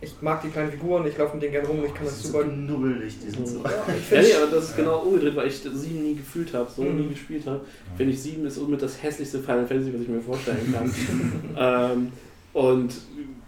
Ich 0.05 0.23
mag 0.23 0.41
die 0.43 0.49
kleinen 0.49 0.71
Figuren, 0.71 1.07
ich 1.07 1.17
laufe 1.19 1.35
mit 1.35 1.43
denen 1.43 1.53
gerne 1.53 1.69
rum 1.69 1.79
und 1.81 1.87
ich 1.87 1.95
kann 1.95 2.05
das 2.05 2.17
das 2.17 2.25
ist 2.27 2.33
so 2.33 2.39
super. 2.41 2.51
knubbelig, 2.51 3.15
die 3.25 3.31
sind 3.31 3.49
so. 3.49 3.59
Ja, 3.65 3.71
ich 3.99 4.11
Ja, 4.11 4.21
nee, 4.23 4.35
aber 4.43 4.55
das 4.57 4.65
ist 4.71 4.77
genau 4.77 4.99
umgedreht, 5.01 5.35
weil 5.37 5.49
ich 5.49 5.57
sieben 5.57 6.03
nie 6.03 6.15
gefühlt 6.15 6.53
habe, 6.55 6.71
so 6.71 6.83
Mhm. 6.83 6.97
nie 7.01 7.09
gespielt 7.09 7.47
habe. 7.47 7.61
Finde 7.97 8.13
ich 8.13 8.21
sieben 8.23 8.45
ist 8.47 8.57
somit 8.57 8.83
das 8.83 9.03
hässlichste 9.03 9.39
Final 9.41 9.67
Fantasy, 9.67 9.93
was 9.95 10.01
ich 10.03 10.09
mir 10.09 10.21
vorstellen 10.21 10.73
kann. 10.75 10.95
ähm, 11.59 12.13
und 12.53 12.95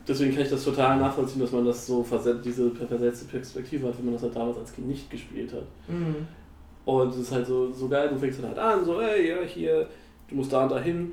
deswegen 0.08 0.32
kann 0.34 0.42
ich 0.42 0.50
das 0.50 0.64
total 0.64 0.98
nachvollziehen, 0.98 1.40
dass 1.40 1.52
man 1.52 1.64
das 1.64 1.86
so 1.86 2.02
versetzt, 2.02 2.44
diese 2.44 2.70
versetzte 2.70 3.26
Perspektive 3.26 3.86
hat, 3.88 3.98
wenn 3.98 4.06
man 4.06 4.14
das 4.14 4.22
halt 4.22 4.34
damals 4.36 4.58
als 4.58 4.74
Kind 4.74 4.88
nicht 4.88 5.10
gespielt 5.10 5.52
hat. 5.52 5.64
Mhm. 5.88 6.26
Und 6.84 7.10
es 7.10 7.18
ist 7.18 7.32
halt 7.32 7.46
so, 7.46 7.72
so 7.72 7.88
geil, 7.88 8.08
du 8.12 8.16
fängst 8.18 8.38
dann 8.40 8.48
halt 8.48 8.58
an, 8.58 8.84
so, 8.84 9.00
ey, 9.00 9.28
ja, 9.30 9.36
hier, 9.44 9.88
du 10.28 10.36
musst 10.36 10.52
da 10.52 10.62
und 10.64 10.70
da 10.72 10.80
hin. 10.80 11.12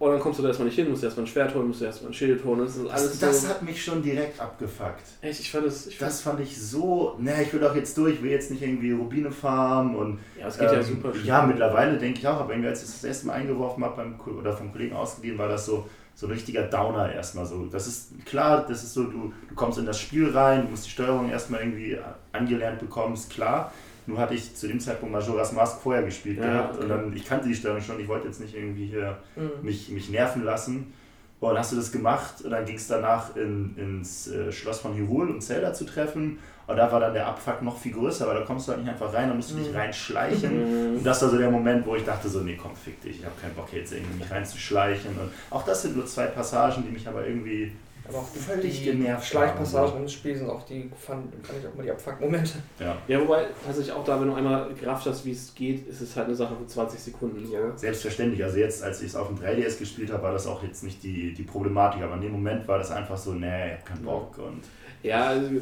Und 0.00 0.12
dann 0.12 0.20
kommst 0.20 0.38
du 0.38 0.42
da 0.44 0.48
erstmal 0.50 0.66
nicht 0.68 0.76
hin, 0.76 0.88
musst 0.88 1.02
erstmal 1.02 1.24
ein 1.24 1.28
Schwert 1.28 1.52
holen, 1.56 1.66
musst 1.66 1.82
erstmal 1.82 2.12
ein 2.12 2.14
Schild 2.14 2.44
holen. 2.44 2.60
Das 2.60 2.76
ist 2.76 2.88
alles 2.88 3.10
Das, 3.10 3.18
das 3.18 3.42
so. 3.42 3.48
hat 3.48 3.62
mich 3.62 3.82
schon 3.82 4.00
direkt 4.00 4.40
abgefuckt. 4.40 5.02
Echt, 5.22 5.40
ich 5.40 5.50
fand 5.50 5.66
das. 5.66 5.88
Ich 5.88 5.98
fand, 5.98 6.10
Das 6.12 6.20
fand 6.20 6.40
ich 6.40 6.60
so. 6.60 7.16
Ne, 7.18 7.42
ich 7.42 7.52
will 7.52 7.58
doch 7.60 7.74
jetzt 7.74 7.98
durch, 7.98 8.14
ich 8.14 8.22
will 8.22 8.30
jetzt 8.30 8.50
nicht 8.52 8.62
irgendwie 8.62 8.92
Rubine 8.92 9.32
farmen 9.32 9.96
und. 9.96 10.20
ja, 10.38 10.46
es 10.46 10.56
geht 10.56 10.70
ja 10.70 10.78
ähm, 10.78 10.82
super 10.84 11.12
schnell. 11.12 11.26
Ja, 11.26 11.42
mittlerweile 11.42 11.98
denke 11.98 12.20
ich 12.20 12.28
auch, 12.28 12.38
aber 12.40 12.52
irgendwie 12.52 12.68
als 12.68 12.80
ich 12.82 12.86
das 12.86 12.94
das 13.00 13.04
erste 13.04 13.26
Mal 13.26 13.32
eingeworfen 13.34 13.84
habe 13.84 13.96
beim 13.96 14.20
oder 14.38 14.52
vom 14.52 14.70
Kollegen 14.70 14.94
ausgeliehen, 14.94 15.36
war 15.36 15.48
das 15.48 15.66
so, 15.66 15.88
so 16.14 16.26
ein 16.26 16.32
richtiger 16.32 16.62
Downer 16.62 17.12
erstmal 17.12 17.46
so. 17.46 17.66
Das 17.66 17.88
ist 17.88 18.24
klar, 18.24 18.64
das 18.68 18.84
ist 18.84 18.94
so, 18.94 19.02
du, 19.04 19.32
du 19.48 19.54
kommst 19.56 19.78
in 19.80 19.86
das 19.86 19.98
Spiel 19.98 20.30
rein, 20.30 20.62
du 20.62 20.68
musst 20.70 20.86
die 20.86 20.90
Steuerung 20.90 21.28
erstmal 21.28 21.60
irgendwie 21.62 21.98
angelernt 22.30 22.78
bekommen, 22.78 23.14
ist 23.14 23.30
klar. 23.30 23.72
Nur 24.08 24.18
hatte 24.18 24.34
ich 24.34 24.54
zu 24.56 24.66
dem 24.66 24.80
Zeitpunkt 24.80 25.12
Majora's 25.14 25.52
Mask 25.52 25.80
vorher 25.82 26.02
gespielt 26.02 26.38
Ja, 26.38 26.44
gehabt 26.46 26.74
okay. 26.76 26.82
und 26.82 26.88
dann, 26.88 27.12
ich 27.14 27.24
kannte 27.26 27.46
die 27.46 27.54
Steuerung 27.54 27.82
schon, 27.82 28.00
ich 28.00 28.08
wollte 28.08 28.26
jetzt 28.26 28.40
nicht 28.40 28.54
irgendwie 28.56 28.86
hier 28.86 29.18
Mhm. 29.36 29.50
mich, 29.62 29.90
mich 29.90 30.08
nerven 30.08 30.44
lassen. 30.44 30.92
Und 31.40 31.50
dann 31.50 31.58
hast 31.58 31.70
du 31.72 31.76
das 31.76 31.92
gemacht 31.92 32.40
und 32.42 32.50
dann 32.50 32.64
ging 32.64 32.74
es 32.76 32.88
danach 32.88 33.36
in, 33.36 33.76
ins 33.76 34.26
äh, 34.26 34.50
Schloss 34.50 34.80
von 34.80 34.96
Hyrule, 34.96 35.30
um 35.32 35.40
Zelda 35.40 35.72
zu 35.72 35.84
treffen. 35.84 36.38
Und 36.66 36.76
da 36.76 36.90
war 36.90 36.98
dann 37.00 37.14
der 37.14 37.26
Abfuck 37.28 37.62
noch 37.62 37.78
viel 37.78 37.92
größer, 37.92 38.26
weil 38.26 38.34
da 38.34 38.44
kommst 38.44 38.66
du 38.66 38.72
halt 38.72 38.80
nicht 38.82 38.90
einfach 38.90 39.12
rein, 39.14 39.28
da 39.28 39.34
musst 39.34 39.52
du 39.52 39.54
dich 39.56 39.70
Mhm. 39.70 39.76
reinschleichen. 39.76 40.90
Mhm. 40.92 40.96
Und 40.98 41.04
das 41.04 41.22
war 41.22 41.28
so 41.28 41.38
der 41.38 41.50
Moment, 41.50 41.86
wo 41.86 41.94
ich 41.94 42.04
dachte 42.04 42.28
so, 42.28 42.40
nee, 42.40 42.58
komm, 42.60 42.74
fick 42.74 43.00
dich, 43.02 43.20
ich 43.20 43.24
habe 43.24 43.34
keinen 43.40 43.54
Bock 43.54 43.72
jetzt 43.72 43.92
irgendwie 43.92 44.18
mich 44.22 44.30
reinzuschleichen. 44.30 45.10
Und 45.12 45.30
auch 45.50 45.64
das 45.64 45.82
sind 45.82 45.96
nur 45.96 46.06
zwei 46.06 46.26
Passagen, 46.26 46.82
die 46.86 46.90
mich 46.92 47.06
aber 47.06 47.26
irgendwie... 47.26 47.72
Aber 48.08 48.18
auch 48.18 48.28
die, 48.34 48.38
Völlig 48.38 48.78
die 48.78 48.84
genervt 48.86 49.26
Schleichpassagen 49.26 50.00
im 50.00 50.08
Spiel 50.08 50.36
sind 50.36 50.48
auch 50.48 50.64
die, 50.64 50.90
fand, 50.98 51.32
fand 51.44 51.58
ich 51.60 51.66
auch 51.66 51.74
mal 51.74 51.82
die 51.82 51.90
Abfuck-Momente. 51.90 52.52
Ja. 52.80 52.96
Ja, 53.06 53.20
wobei, 53.20 53.46
tatsächlich 53.64 53.92
auch 53.94 54.04
da, 54.04 54.20
wenn 54.20 54.28
du 54.28 54.34
einmal 54.34 54.72
gerafft 54.74 55.06
hast, 55.06 55.24
wie 55.26 55.32
es 55.32 55.54
geht, 55.54 55.86
ist 55.88 56.00
es 56.00 56.16
halt 56.16 56.26
eine 56.26 56.34
Sache 56.34 56.54
von 56.54 56.66
20 56.66 56.98
Sekunden. 56.98 57.46
So. 57.46 57.56
Selbstverständlich, 57.76 58.42
also 58.42 58.58
jetzt, 58.58 58.82
als 58.82 59.02
ich 59.02 59.08
es 59.08 59.16
auf 59.16 59.28
dem 59.28 59.38
3DS 59.38 59.78
gespielt 59.78 60.12
habe, 60.12 60.22
war 60.22 60.32
das 60.32 60.46
auch 60.46 60.62
jetzt 60.62 60.82
nicht 60.82 61.02
die, 61.02 61.34
die 61.34 61.42
Problematik, 61.42 62.02
aber 62.02 62.14
in 62.14 62.22
dem 62.22 62.32
Moment 62.32 62.66
war 62.66 62.78
das 62.78 62.90
einfach 62.90 63.18
so, 63.18 63.32
nee, 63.32 63.46
ich 63.46 63.72
hab 63.72 63.86
keinen 63.86 64.04
Bock. 64.04 64.38
Und 64.38 64.62
Ja, 65.02 65.28
also, 65.28 65.50
ne, 65.50 65.60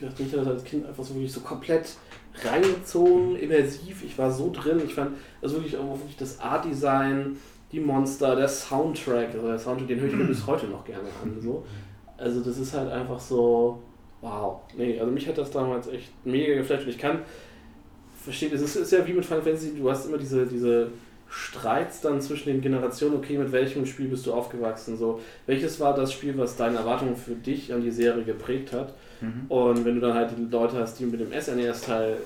ich 0.00 0.06
dachte, 0.06 0.24
das 0.24 0.46
als 0.46 0.64
Kind 0.64 0.86
einfach 0.86 1.04
so 1.04 1.14
wirklich 1.14 1.32
so 1.32 1.40
komplett 1.40 1.96
reingezogen, 2.42 3.36
immersiv. 3.36 4.04
Ich 4.04 4.18
war 4.18 4.30
so 4.30 4.50
drin. 4.52 4.82
Ich 4.84 4.94
fand, 4.94 5.16
also 5.40 5.56
wirklich 5.56 5.76
auch 5.76 5.98
wirklich 5.98 6.16
das 6.16 6.40
Art-Design 6.40 7.36
die 7.72 7.80
Monster, 7.80 8.36
der 8.36 8.48
Soundtrack, 8.48 9.34
also 9.34 9.48
der 9.48 9.58
Soundtrack, 9.58 9.88
den 9.88 10.00
höre 10.00 10.08
ich 10.08 10.14
mir 10.16 10.24
bis 10.24 10.46
heute 10.46 10.66
noch 10.66 10.84
gerne 10.84 11.08
an. 11.22 11.40
So. 11.40 11.64
Also 12.16 12.40
das 12.40 12.58
ist 12.58 12.74
halt 12.74 12.90
einfach 12.90 13.18
so, 13.18 13.82
wow. 14.20 14.60
Nee, 14.76 14.98
also 14.98 15.10
mich 15.10 15.26
hat 15.28 15.38
das 15.38 15.50
damals 15.50 15.88
echt 15.88 16.12
mega 16.24 16.54
geflasht. 16.54 16.84
Und 16.84 16.90
ich 16.90 16.98
kann 16.98 17.20
verstehen, 18.22 18.52
es 18.54 18.62
ist, 18.62 18.76
ist 18.76 18.92
ja 18.92 19.06
wie 19.06 19.12
mit 19.12 19.24
Final 19.24 19.42
Fantasy, 19.42 19.74
du 19.76 19.90
hast 19.90 20.06
immer 20.06 20.18
diese, 20.18 20.46
diese 20.46 20.88
Streits 21.28 22.00
dann 22.00 22.20
zwischen 22.20 22.48
den 22.48 22.60
Generationen, 22.60 23.16
okay, 23.16 23.36
mit 23.36 23.50
welchem 23.50 23.84
Spiel 23.86 24.06
bist 24.06 24.26
du 24.26 24.32
aufgewachsen? 24.32 24.96
So, 24.96 25.20
welches 25.46 25.80
war 25.80 25.94
das 25.94 26.12
Spiel, 26.12 26.38
was 26.38 26.56
deine 26.56 26.78
Erwartungen 26.78 27.16
für 27.16 27.34
dich 27.34 27.72
an 27.72 27.82
die 27.82 27.90
Serie 27.90 28.22
geprägt 28.22 28.72
hat? 28.72 28.94
Mhm. 29.20 29.46
Und 29.48 29.84
wenn 29.84 29.96
du 29.96 30.00
dann 30.00 30.14
halt 30.14 30.30
die 30.36 30.44
Leute 30.44 30.78
hast, 30.78 31.00
die 31.00 31.06
mit 31.06 31.20
dem 31.20 31.32
SNES-Teil 31.32 32.18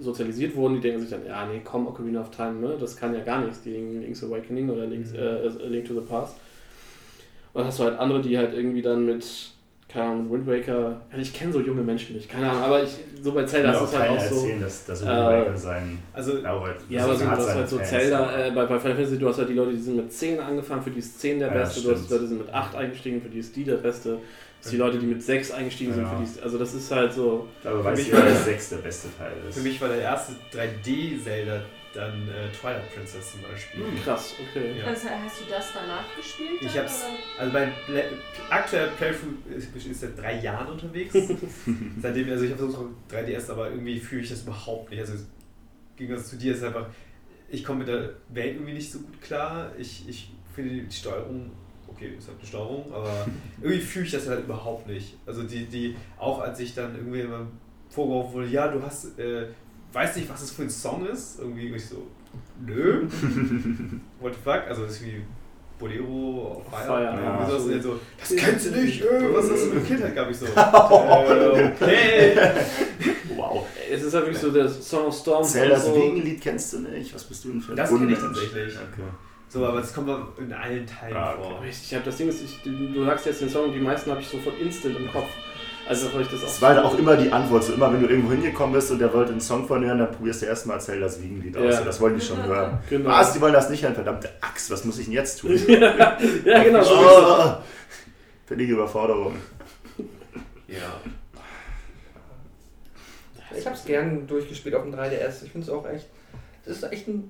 sozialisiert 0.00 0.54
wurden, 0.56 0.74
die 0.76 0.80
denken 0.80 1.00
sich 1.00 1.10
dann, 1.10 1.24
ja, 1.26 1.46
nee, 1.46 1.60
komm, 1.64 1.86
Ocarina 1.86 2.20
of 2.20 2.30
Time, 2.30 2.54
ne? 2.60 2.76
das 2.80 2.96
kann 2.96 3.14
ja 3.14 3.20
gar 3.20 3.42
nichts, 3.44 3.62
die 3.62 3.70
Link's 3.72 4.22
Awakening 4.24 4.70
oder 4.70 4.86
Link's, 4.86 5.12
äh, 5.12 5.18
A 5.18 5.66
Link 5.68 5.86
to 5.86 5.94
the 5.94 6.00
Past. 6.00 6.36
Und 7.52 7.60
dann 7.60 7.66
hast 7.66 7.78
du 7.78 7.84
halt 7.84 7.98
andere, 7.98 8.20
die 8.22 8.38
halt 8.38 8.54
irgendwie 8.54 8.80
dann 8.82 9.04
mit, 9.06 9.26
keine 9.88 10.04
Ahnung, 10.06 10.30
Wind 10.30 10.46
Waker, 10.46 11.00
ich 11.18 11.34
kenne 11.34 11.52
so 11.52 11.60
junge 11.60 11.82
Menschen 11.82 12.14
nicht, 12.14 12.28
keine 12.28 12.48
Ahnung, 12.48 12.62
aber 12.62 12.82
ich, 12.82 12.90
so 13.22 13.32
bei 13.32 13.44
Zelda 13.44 13.72
ist 13.72 13.82
es 13.92 13.98
halt 13.98 14.10
auch 14.10 14.20
so. 14.20 14.34
erzählen, 14.36 14.60
dass, 14.60 14.84
dass 14.86 15.02
äh, 15.02 15.06
Wind 15.06 15.16
Waker 15.18 15.56
sein 15.56 15.98
Also, 16.12 16.40
Dauert. 16.40 16.76
Ja, 16.88 17.04
aber 17.04 17.16
so, 17.16 17.24
du 17.24 17.30
hast 17.30 17.54
halt 17.54 17.68
so 17.68 17.76
Fans, 17.76 17.88
Zelda, 17.90 18.46
äh, 18.46 18.50
bei, 18.52 18.66
bei 18.66 18.78
Final 18.78 18.96
Fantasy, 18.96 19.18
du 19.18 19.28
hast 19.28 19.38
halt 19.38 19.48
die 19.48 19.54
Leute, 19.54 19.72
die 19.72 19.78
sind 19.78 19.96
mit 19.96 20.12
10 20.12 20.38
angefangen, 20.38 20.82
für 20.82 20.90
die 20.90 21.00
ist 21.00 21.20
10 21.20 21.40
der 21.40 21.48
Ja, 21.48 21.54
beste, 21.54 21.82
du 21.82 21.90
hast 21.90 21.96
stimmt. 21.98 22.10
Leute, 22.10 22.22
die 22.22 22.28
sind 22.28 22.38
mit 22.38 22.54
8 22.54 22.76
eingestiegen, 22.76 23.20
für 23.20 23.28
die 23.28 23.38
ist 23.40 23.56
die 23.56 23.64
der 23.64 23.76
beste, 23.76 24.18
die 24.68 24.76
Leute, 24.76 24.98
die 24.98 25.06
mit 25.06 25.22
6 25.22 25.50
eingestiegen 25.52 25.94
sind, 25.94 26.02
Ja. 26.04 26.16
für 26.18 26.24
die 26.24 26.42
also 26.42 26.58
das 26.58 26.74
ist 26.74 26.90
halt 26.90 27.12
so, 27.12 27.48
Aber 27.64 27.84
weiß 27.84 27.98
mich 27.98 28.08
ich, 28.08 28.12
war 28.14 28.22
wer 28.22 28.30
das- 28.30 28.44
der 28.44 28.52
sechste 28.52 28.76
beste 28.76 29.08
Teil 29.16 29.32
ist. 29.48 29.56
für 29.56 29.62
mich 29.62 29.80
war 29.80 29.88
der 29.88 30.00
erste 30.02 30.32
3D-Zelda 30.52 31.62
dann 31.92 32.28
äh, 32.28 32.48
Twilight 32.56 32.94
Princess 32.94 33.32
zum 33.32 33.42
Beispiel. 33.42 33.82
krass, 34.04 34.34
okay. 34.38 34.78
Ja. 34.78 34.84
Also 34.86 35.08
hast 35.08 35.40
du 35.40 35.44
das 35.50 35.72
danach 35.74 36.04
gespielt? 36.16 36.50
Ich 36.60 36.72
dann, 36.72 36.84
hab's, 36.84 37.02
oder? 37.04 37.40
also 37.40 37.52
mein 37.52 37.72
Play, 37.86 38.04
aktueller 38.48 38.88
Playthrough 38.92 39.56
ist, 39.56 39.74
ist 39.86 40.00
seit 40.00 40.16
drei 40.16 40.38
Jahren 40.40 40.68
unterwegs. 40.68 41.12
Seitdem, 42.00 42.30
also 42.30 42.44
ich 42.44 42.52
habe 42.52 42.70
so 42.70 42.90
3DS, 43.10 43.50
aber 43.50 43.70
irgendwie 43.70 43.98
fühle 43.98 44.22
ich 44.22 44.28
das 44.28 44.42
überhaupt 44.42 44.90
nicht. 44.90 45.00
Also 45.00 45.14
im 45.14 45.26
Gegensatz 45.96 46.30
zu 46.30 46.36
dir 46.36 46.52
ist 46.52 46.58
es 46.58 46.64
einfach, 46.64 46.86
ich 47.48 47.64
komme 47.64 47.80
mit 47.80 47.88
der 47.88 48.10
Welt 48.28 48.54
irgendwie 48.54 48.74
nicht 48.74 48.92
so 48.92 49.00
gut 49.00 49.20
klar. 49.20 49.72
Ich, 49.76 50.08
ich 50.08 50.30
finde 50.54 50.84
die 50.84 50.94
Steuerung, 50.96 51.50
okay, 52.00 52.14
ist 52.18 52.28
halt 52.28 52.38
eine 52.38 52.48
Steuerung, 52.48 52.92
aber 52.92 53.26
irgendwie 53.62 53.80
fühle 53.80 54.06
ich 54.06 54.12
das 54.12 54.28
halt 54.28 54.44
überhaupt 54.44 54.86
nicht. 54.86 55.16
Also 55.26 55.42
die, 55.42 55.66
die, 55.66 55.96
auch 56.18 56.40
als 56.40 56.58
ich 56.60 56.74
dann 56.74 56.94
irgendwie 56.96 57.20
immer 57.20 57.46
vorgeworfen 57.88 58.34
wurde, 58.34 58.46
ja, 58.46 58.68
du 58.68 58.82
hast, 58.82 59.18
äh, 59.18 59.48
weißt 59.92 60.16
nicht, 60.16 60.30
was 60.30 60.40
das 60.40 60.50
für 60.50 60.62
ein 60.62 60.70
Song 60.70 61.06
ist, 61.06 61.38
irgendwie 61.40 61.68
ich 61.68 61.86
so, 61.86 62.06
nö, 62.64 63.02
what 64.20 64.34
the 64.34 64.40
fuck, 64.42 64.62
also 64.68 64.82
das 64.82 64.92
ist 64.92 65.04
wie 65.04 65.22
Bolero 65.78 66.62
auf 66.66 66.72
ja. 66.72 67.46
sowas, 67.46 67.62
und 67.64 67.72
dann 67.72 67.82
so, 67.82 68.00
das 68.18 68.36
kennst 68.36 68.66
du 68.66 68.70
nicht, 68.80 69.02
äh, 69.02 69.34
was 69.34 69.46
ist 69.46 69.52
das 69.52 69.62
für 69.64 69.70
eine 69.72 69.80
Kindheit, 69.80 70.14
gab 70.14 70.30
ich 70.30 70.36
so, 70.36 70.46
äh, 70.46 71.72
okay. 71.72 72.36
Wow. 73.34 73.66
Es 73.90 74.02
ist 74.02 74.14
halt 74.14 74.26
wirklich 74.26 74.40
so 74.40 74.50
der 74.50 74.68
Song 74.68 75.06
of 75.06 75.14
Storms 75.14 75.52
Zeldas 75.52 75.86
so. 75.86 75.96
Wiegenlied 75.96 76.40
kennst 76.40 76.74
du 76.74 76.80
nicht? 76.80 77.12
Was 77.12 77.24
bist 77.24 77.44
du 77.44 77.48
denn 77.48 77.60
für 77.60 77.72
ein 77.72 77.76
Das 77.76 77.90
kenn 77.90 78.08
ich 78.08 78.18
tatsächlich. 78.18 78.76
Okay. 78.76 79.02
So, 79.50 79.66
aber 79.66 79.80
das 79.80 79.92
kommt 79.92 80.08
in 80.38 80.52
allen 80.52 80.86
Teilen 80.86 81.16
Ah, 81.16 81.34
okay. 81.34 81.42
vor. 81.42 81.64
Ich, 81.68 81.82
ich 81.82 81.94
habe 81.94 82.04
das 82.04 82.16
Ding, 82.16 82.28
ist, 82.28 82.40
ich, 82.44 82.62
du, 82.62 82.70
du 82.70 83.04
sagst 83.04 83.26
jetzt 83.26 83.40
den 83.40 83.48
Song, 83.50 83.72
die 83.72 83.80
meisten 83.80 84.08
habe 84.10 84.20
ich 84.20 84.28
sofort 84.28 84.56
instant 84.60 84.96
im 84.96 85.10
Kopf. 85.10 85.28
Also 85.88 86.12
habe 86.12 86.22
ich 86.22 86.28
das 86.28 86.38
auch. 86.42 86.46
Das 86.46 86.62
war 86.62 86.68
halt 86.76 86.84
auch 86.84 86.96
immer 86.96 87.16
die 87.16 87.32
Antwort. 87.32 87.64
So 87.64 87.72
immer, 87.72 87.92
wenn 87.92 88.00
du 88.00 88.06
irgendwo 88.06 88.30
hingekommen 88.30 88.74
bist 88.74 88.92
und 88.92 89.00
der 89.00 89.12
wollte 89.12 89.32
einen 89.32 89.40
Song 89.40 89.66
von 89.66 89.84
hören, 89.84 89.98
dann 89.98 90.12
probierst 90.12 90.42
du 90.42 90.46
erstmal 90.46 90.80
Zeldas 90.80 91.20
Wiegenlied 91.20 91.56
aus. 91.56 91.64
Ja. 91.64 91.78
So, 91.78 91.84
Das 91.84 92.00
wollen 92.00 92.14
die 92.16 92.24
schon 92.24 92.40
hören. 92.44 92.78
Genau. 92.88 93.10
Was? 93.10 93.32
Die 93.32 93.40
wollen 93.40 93.52
das 93.52 93.68
nicht 93.70 93.82
hören? 93.82 93.94
Verdammte 93.96 94.30
Axt, 94.40 94.70
was 94.70 94.84
muss 94.84 95.00
ich 95.00 95.06
denn 95.06 95.14
jetzt 95.14 95.40
tun? 95.40 95.58
ja, 95.68 96.16
genau. 96.62 96.84
So 96.84 96.94
oh, 96.94 97.54
völlige 98.46 98.74
Überforderung. 98.74 99.34
Ja. 100.68 101.00
Ich 103.56 103.66
habe 103.66 103.74
es 103.74 103.84
gern 103.84 104.28
durchgespielt 104.28 104.76
auf 104.76 104.84
dem 104.84 104.94
3DS. 104.94 105.42
Ich 105.44 105.50
finde 105.50 105.66
es 105.66 105.70
auch 105.70 105.88
echt. 105.88 106.06
Das 106.64 106.76
ist 106.76 106.82
echt 106.84 107.08
ein. 107.08 107.28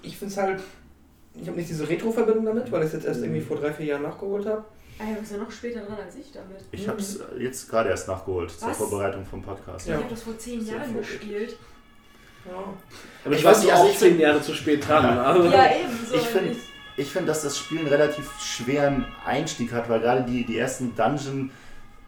Ich 0.00 0.16
finde 0.16 0.32
es 0.32 0.38
halt. 0.40 0.60
Ich 1.40 1.46
habe 1.48 1.56
nicht 1.56 1.68
diese 1.70 1.88
Retro-Verbindung 1.88 2.44
damit, 2.44 2.70
weil 2.70 2.80
ich 2.82 2.86
es 2.88 2.92
jetzt 2.92 3.06
erst 3.06 3.20
irgendwie 3.22 3.40
vor 3.40 3.56
drei, 3.56 3.72
vier 3.72 3.86
Jahren 3.86 4.02
nachgeholt 4.02 4.46
habe. 4.46 4.64
Ah, 4.98 5.04
ja, 5.08 5.14
du 5.14 5.20
bist 5.20 5.32
ja 5.32 5.38
noch 5.38 5.50
später 5.50 5.80
dran 5.80 5.96
als 6.04 6.14
ich 6.16 6.30
damit. 6.32 6.58
Ich 6.70 6.86
habe 6.86 7.00
es 7.00 7.20
jetzt 7.38 7.68
gerade 7.70 7.88
erst 7.88 8.06
nachgeholt 8.08 8.50
zur 8.50 8.68
Was? 8.68 8.76
Vorbereitung 8.76 9.24
vom 9.24 9.42
Podcast. 9.42 9.86
Ich 9.88 9.94
habe 9.94 10.04
das 10.08 10.22
vor 10.22 10.36
zehn 10.38 10.60
Sehr 10.60 10.76
Jahren 10.76 10.96
gespielt. 10.96 11.56
Ja. 12.44 12.52
Aber 13.24 13.32
ich 13.34 13.40
Ich 13.40 13.44
weiß 13.44 13.62
nicht, 13.62 13.72
also 13.72 13.84
auch 13.84 13.90
ich 13.90 13.98
zehn 13.98 14.18
Jahre 14.20 14.42
zu 14.42 14.54
spät 14.54 14.86
dran. 14.86 15.04
Ja. 15.04 15.22
aber- 15.22 15.44
Ja, 15.46 15.66
eben. 15.66 16.06
So 16.06 16.14
Ich 16.16 16.22
finde, 16.22 16.56
ich 16.96 17.08
find, 17.10 17.28
dass 17.28 17.42
das 17.42 17.56
Spiel 17.58 17.78
einen 17.78 17.88
relativ 17.88 18.30
schweren 18.40 19.06
Einstieg 19.24 19.72
hat, 19.72 19.88
weil 19.88 20.00
gerade 20.00 20.22
die, 20.24 20.44
die 20.44 20.58
ersten 20.58 20.94
Dungeon 20.94 21.50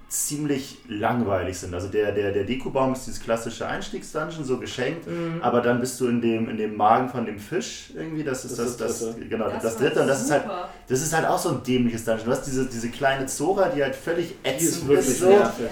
ziemlich 0.08 0.78
langweilig 0.88 1.58
sind. 1.58 1.74
Also 1.74 1.88
der, 1.88 2.12
der, 2.12 2.30
der 2.32 2.44
Dekobaum 2.44 2.92
ist 2.92 3.06
dieses 3.06 3.20
klassische 3.20 3.66
Einstiegsdungeon, 3.66 4.44
so 4.44 4.58
geschenkt, 4.58 5.06
Mhm. 5.06 5.40
aber 5.42 5.60
dann 5.60 5.80
bist 5.80 6.00
du 6.00 6.06
in 6.08 6.20
dem, 6.20 6.48
in 6.48 6.56
dem 6.56 6.76
Magen 6.76 7.08
von 7.08 7.26
dem 7.26 7.38
Fisch 7.38 7.90
irgendwie, 7.96 8.22
das 8.22 8.44
ist 8.44 8.52
Das 8.58 8.58
das, 8.58 8.70
ist 8.70 8.80
das, 8.80 8.98
das 9.00 9.14
Dritte. 9.14 9.28
genau, 9.28 9.48
das, 9.48 9.64
war 9.64 9.70
dritte 9.72 10.00
und 10.02 10.06
das 10.08 10.22
ist 10.22 10.30
halt, 10.30 10.44
das 10.88 11.00
ist 11.02 11.12
halt 11.14 11.26
auch 11.26 11.38
so 11.38 11.48
ein 11.50 11.62
dämliches 11.66 12.04
Dungeon. 12.04 12.26
Du 12.26 12.30
hast 12.32 12.42
diese, 12.46 12.66
diese 12.66 12.88
kleine 12.90 13.26
Zora, 13.26 13.68
die 13.70 13.82
halt 13.82 13.96
völlig 13.96 14.32
ist 14.32 14.36
ätzend 14.44 14.88
wirklich 14.88 15.08
ist, 15.08 15.20
so. 15.20 15.28
nervig, 15.28 15.66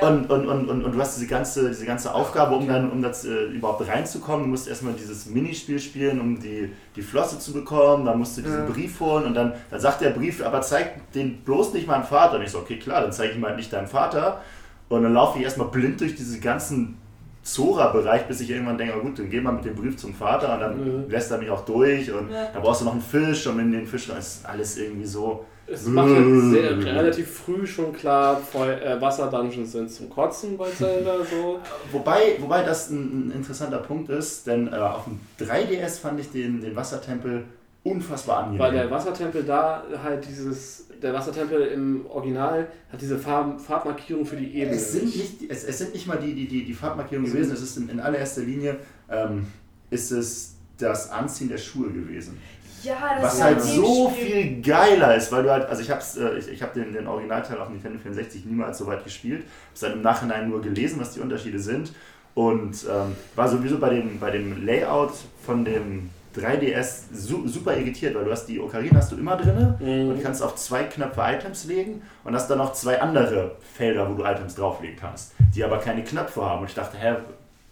ja. 0.00 0.08
Und, 0.08 0.30
und, 0.30 0.46
und, 0.46 0.68
und, 0.68 0.84
und 0.84 0.92
du 0.92 1.00
hast 1.00 1.16
diese 1.16 1.26
ganze, 1.28 1.68
diese 1.68 1.86
ganze 1.86 2.12
Aufgabe, 2.14 2.54
um 2.56 2.66
dann 2.68 2.90
um 2.90 3.00
das 3.02 3.24
äh, 3.24 3.44
überhaupt 3.46 3.86
reinzukommen. 3.88 4.44
Du 4.44 4.50
musst 4.50 4.68
erstmal 4.68 4.92
dieses 4.94 5.26
Minispiel 5.26 5.78
spielen, 5.78 6.20
um 6.20 6.38
die, 6.40 6.70
die 6.96 7.02
Flosse 7.02 7.38
zu 7.38 7.52
bekommen. 7.52 8.04
Dann 8.06 8.18
musst 8.18 8.36
du 8.38 8.42
diesen 8.42 8.66
Ja. 8.66 8.72
Brief 8.72 8.98
holen 9.00 9.24
und 9.26 9.34
dann, 9.34 9.52
dann 9.70 9.78
sagt 9.80 10.00
der 10.00 10.10
Brief, 10.10 10.44
aber 10.44 10.60
zeig 10.62 11.12
den 11.12 11.42
bloß 11.42 11.74
nicht 11.74 11.86
meinem 11.86 12.04
Vater. 12.04 12.36
Und 12.36 12.42
ich 12.42 12.50
so, 12.50 12.58
okay, 12.58 12.78
klar, 12.78 13.02
dann 13.02 13.12
zeige 13.12 13.32
ich 13.32 13.38
ihm 13.38 13.44
halt 13.44 13.56
nicht 13.56 13.72
deinem 13.72 13.86
Vater. 13.86 14.40
Und 14.88 15.02
dann 15.02 15.12
laufe 15.14 15.38
ich 15.38 15.44
erstmal 15.44 15.68
blind 15.68 16.00
durch 16.00 16.14
diesen 16.16 16.40
ganzen 16.40 16.96
Zora-Bereich, 17.42 18.26
bis 18.26 18.40
ich 18.40 18.50
irgendwann 18.50 18.76
denke, 18.76 18.94
oh 18.98 19.02
gut, 19.02 19.18
dann 19.18 19.30
geh 19.30 19.40
mal 19.40 19.52
mit 19.52 19.64
dem 19.64 19.76
Brief 19.76 19.96
zum 19.96 20.12
Vater 20.14 20.54
und 20.54 20.60
dann 20.60 21.04
Mhm. 21.04 21.10
lässt 21.10 21.30
er 21.30 21.38
mich 21.38 21.50
auch 21.50 21.64
durch. 21.64 22.10
Und 22.12 22.30
Ja. 22.30 22.48
da 22.52 22.58
brauchst 22.60 22.80
du 22.80 22.84
noch 22.86 22.92
einen 22.92 23.00
Fisch 23.02 23.46
und 23.46 23.58
in 23.60 23.70
den 23.72 23.86
Fisch 23.86 24.08
ist 24.08 24.44
alles 24.46 24.76
irgendwie 24.78 25.06
so. 25.06 25.44
Es 25.66 25.86
macht 25.86 26.10
halt 26.10 26.26
sehr, 26.50 26.78
relativ 26.78 27.30
früh 27.30 27.66
schon 27.66 27.92
klar, 27.92 28.40
äh, 28.54 29.00
Wasserdungeons 29.00 29.72
sind 29.72 29.90
zum 29.90 30.08
Kotzen 30.08 30.56
bei 30.56 30.70
Zelda. 30.70 31.18
So. 31.18 31.60
Wobei, 31.92 32.36
wobei 32.38 32.62
das 32.62 32.90
ein, 32.90 33.28
ein 33.28 33.32
interessanter 33.32 33.78
Punkt 33.78 34.08
ist, 34.10 34.46
denn 34.46 34.68
äh, 34.68 34.76
auf 34.76 35.04
dem 35.04 35.20
3DS 35.44 36.00
fand 36.00 36.20
ich 36.20 36.30
den, 36.30 36.60
den 36.60 36.76
Wassertempel 36.76 37.44
unfassbar 37.82 38.38
angenehm. 38.38 38.58
Weil 38.60 38.72
der 38.72 38.90
Wassertempel 38.90 39.44
da 39.44 39.84
halt 40.02 40.26
dieses, 40.28 40.86
der 41.02 41.14
Wassertempel 41.14 41.62
im 41.66 42.06
Original 42.06 42.68
hat 42.92 43.00
diese 43.00 43.18
Farb, 43.18 43.60
Farbmarkierung 43.60 44.26
für 44.26 44.36
die 44.36 44.54
Ebene. 44.56 44.76
es, 44.76 44.92
sind 44.92 45.04
nicht, 45.04 45.42
es, 45.48 45.64
es 45.64 45.78
sind 45.78 45.94
nicht 45.94 46.06
mal 46.06 46.18
die, 46.18 46.34
die, 46.34 46.48
die, 46.48 46.64
die 46.64 46.74
Farbmarkierungen 46.74 47.30
gewesen, 47.30 47.52
es 47.52 47.62
ist 47.62 47.76
in, 47.76 47.88
in 47.88 48.00
allererster 48.00 48.42
Linie 48.42 48.76
ähm, 49.08 49.46
ist 49.90 50.10
es 50.10 50.56
das 50.78 51.10
Anziehen 51.10 51.48
der 51.48 51.58
Schuhe 51.58 51.90
gewesen. 51.90 52.38
Ja, 52.82 52.96
das 53.16 53.22
Was 53.24 53.34
ist 53.34 53.42
halt 53.42 53.62
so 53.62 54.10
viel 54.10 54.62
geiler 54.62 55.14
ist, 55.16 55.32
weil 55.32 55.42
du 55.42 55.50
halt, 55.50 55.68
also 55.68 55.82
ich 55.82 55.90
hab's, 55.90 56.16
äh, 56.16 56.38
ich, 56.38 56.48
ich 56.48 56.62
habe 56.62 56.78
den, 56.78 56.92
den 56.92 57.06
Originalteil 57.06 57.58
auf 57.58 57.68
Nintendo 57.68 57.98
64 57.98 58.44
niemals 58.44 58.78
so 58.78 58.86
weit 58.86 59.02
gespielt, 59.04 59.44
hab's 59.70 59.80
dann 59.80 59.92
im 59.94 60.02
Nachhinein 60.02 60.48
nur 60.48 60.60
gelesen, 60.62 61.00
was 61.00 61.12
die 61.12 61.20
Unterschiede 61.20 61.58
sind. 61.58 61.92
Und 62.34 62.84
ähm, 62.84 63.16
war 63.34 63.48
sowieso 63.48 63.78
bei 63.78 63.88
dem, 63.90 64.20
bei 64.20 64.30
dem 64.30 64.64
Layout 64.66 65.12
von 65.44 65.64
dem 65.64 66.10
3DS 66.36 67.04
su 67.14 67.48
super 67.48 67.74
irritiert, 67.78 68.14
weil 68.14 68.26
du 68.26 68.30
hast 68.30 68.44
die 68.44 68.60
Ocarina 68.60 68.98
hast 68.98 69.10
du 69.10 69.16
immer 69.16 69.36
drin 69.38 69.74
Mhm. 69.80 70.10
und 70.10 70.22
kannst 70.22 70.42
auf 70.42 70.54
zwei 70.56 70.84
Knöpfe 70.84 71.22
Items 71.22 71.64
legen 71.64 72.02
und 72.24 72.34
hast 72.34 72.48
dann 72.48 72.58
noch 72.58 72.74
zwei 72.74 73.00
andere 73.00 73.52
Felder, 73.74 74.06
wo 74.10 74.14
du 74.14 74.24
Items 74.24 74.54
drauflegen 74.54 74.96
kannst, 75.00 75.32
die 75.54 75.64
aber 75.64 75.78
keine 75.78 76.04
Knöpfe 76.04 76.42
haben. 76.44 76.60
Und 76.60 76.68
ich 76.68 76.74
dachte, 76.74 76.98
hä, 76.98 77.14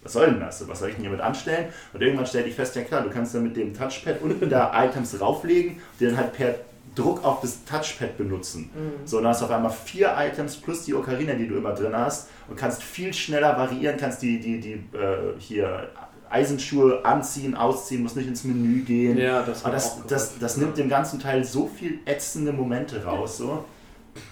was 0.04 0.12
soll 0.12 0.26
denn 0.26 0.40
das? 0.40 0.66
Was 0.68 0.78
soll 0.78 0.90
ich 0.90 0.94
denn 0.94 1.02
hiermit 1.02 1.20
anstellen? 1.20 1.66
Und 1.92 2.00
irgendwann 2.00 2.26
stellte 2.26 2.48
ich 2.48 2.54
fest, 2.54 2.76
ja 2.76 2.82
klar, 2.82 3.02
du 3.02 3.10
kannst 3.10 3.34
dann 3.34 3.42
mit 3.42 3.56
dem 3.56 3.74
Touchpad 3.74 4.22
unten 4.22 4.48
da 4.48 4.84
Items 4.84 5.20
rauflegen, 5.20 5.80
die 5.98 6.06
dann 6.06 6.16
halt 6.16 6.32
per 6.34 6.54
Druck 6.94 7.24
auf 7.24 7.40
das 7.40 7.64
Touchpad 7.64 8.16
benutzen. 8.16 8.70
Mhm. 8.72 9.06
So, 9.06 9.16
dann 9.18 9.28
hast 9.30 9.40
du 9.40 9.46
auf 9.46 9.50
einmal 9.50 9.72
vier 9.72 10.14
Items 10.16 10.56
plus 10.56 10.84
die 10.84 10.94
Ocarina, 10.94 11.32
die 11.32 11.48
du 11.48 11.56
immer 11.56 11.72
drin 11.72 11.96
hast 11.96 12.28
und 12.48 12.56
kannst 12.56 12.82
viel 12.84 13.12
schneller 13.12 13.56
variieren, 13.56 13.96
kannst 13.96 14.22
die, 14.22 14.38
die, 14.38 14.60
die 14.60 14.72
äh, 14.96 15.34
hier 15.38 15.88
Eisenschuhe 16.30 17.04
anziehen, 17.04 17.54
ausziehen, 17.56 18.02
musst 18.02 18.16
nicht 18.16 18.28
ins 18.28 18.44
Menü 18.44 18.82
gehen. 18.82 19.16
Ja, 19.18 19.42
das 19.42 19.60
Aber 19.64 19.72
war 19.72 19.72
das, 19.72 19.92
auch 19.92 20.06
das, 20.06 20.38
das 20.38 20.56
nimmt 20.56 20.76
dem 20.78 20.88
ganzen 20.88 21.18
Teil 21.20 21.44
so 21.44 21.66
viel 21.68 21.98
ätzende 22.06 22.52
Momente 22.52 23.04
raus, 23.04 23.38
so, 23.38 23.64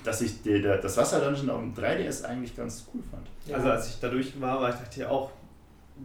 dass 0.05 0.21
ich 0.21 0.43
die, 0.43 0.61
der- 0.63 0.79
das 0.79 0.97
Wasserdungeon 0.97 1.51
auf 1.51 1.61
dem 1.61 1.75
3DS 1.75 2.25
eigentlich 2.25 2.57
ganz 2.57 2.87
cool 2.93 3.03
fand. 3.11 3.27
Ja. 3.47 3.57
Also 3.57 3.71
als 3.71 3.89
ich 3.89 4.01
da 4.01 4.09
durch 4.09 4.41
war, 4.41 4.61
war 4.61 4.71
ich 4.71 4.77
dachte 4.77 5.01
ja 5.01 5.09
auch, 5.11 5.31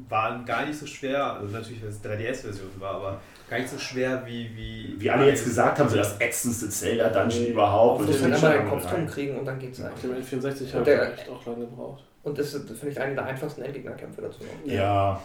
waren 0.09 0.45
gar 0.45 0.65
nicht 0.65 0.77
so 0.77 0.85
schwer, 0.85 1.33
also 1.33 1.55
natürlich, 1.55 1.81
weil 1.81 1.89
es 1.89 2.01
3DS-Version 2.03 2.69
war, 2.79 2.95
aber 2.95 3.21
gar 3.49 3.57
nicht 3.59 3.69
so 3.69 3.77
schwer 3.77 4.23
wie... 4.25 4.49
Wie, 4.55 4.95
Wie 4.97 5.09
alle 5.09 5.27
jetzt 5.27 5.43
gesagt 5.45 5.79
haben, 5.79 5.89
so 5.89 5.97
das 5.97 6.19
ätzendste 6.19 6.69
Zelda-Dungeon 6.69 7.43
Nee. 7.43 7.49
überhaupt. 7.49 7.99
Du 7.99 8.03
Und 8.05 8.09
musst 8.11 8.23
halt 8.23 8.33
einmal 8.35 8.57
den 8.59 8.67
Kopf 8.69 8.85
drum 8.91 9.07
kriegen 9.07 9.37
und 9.39 9.45
dann 9.45 9.59
geht's 9.59 9.81
eigentlich. 9.81 10.01
dem 10.01 10.39
N64 10.41 10.61
Und 10.61 10.73
habe 10.73 10.85
der- 10.85 11.13
ich 11.13 11.19
echt 11.19 11.29
auch 11.29 11.45
lange 11.45 11.65
gebraucht. 11.65 12.03
Und 12.23 12.37
das 12.37 12.53
ist, 12.53 12.67
finde 12.69 12.89
ich, 12.89 12.99
einer 12.99 13.15
der 13.15 13.25
einfachsten 13.25 13.61
Endgegnerkämpfe 13.61 14.21
dazu. 14.21 14.39
Ja, 14.65 15.21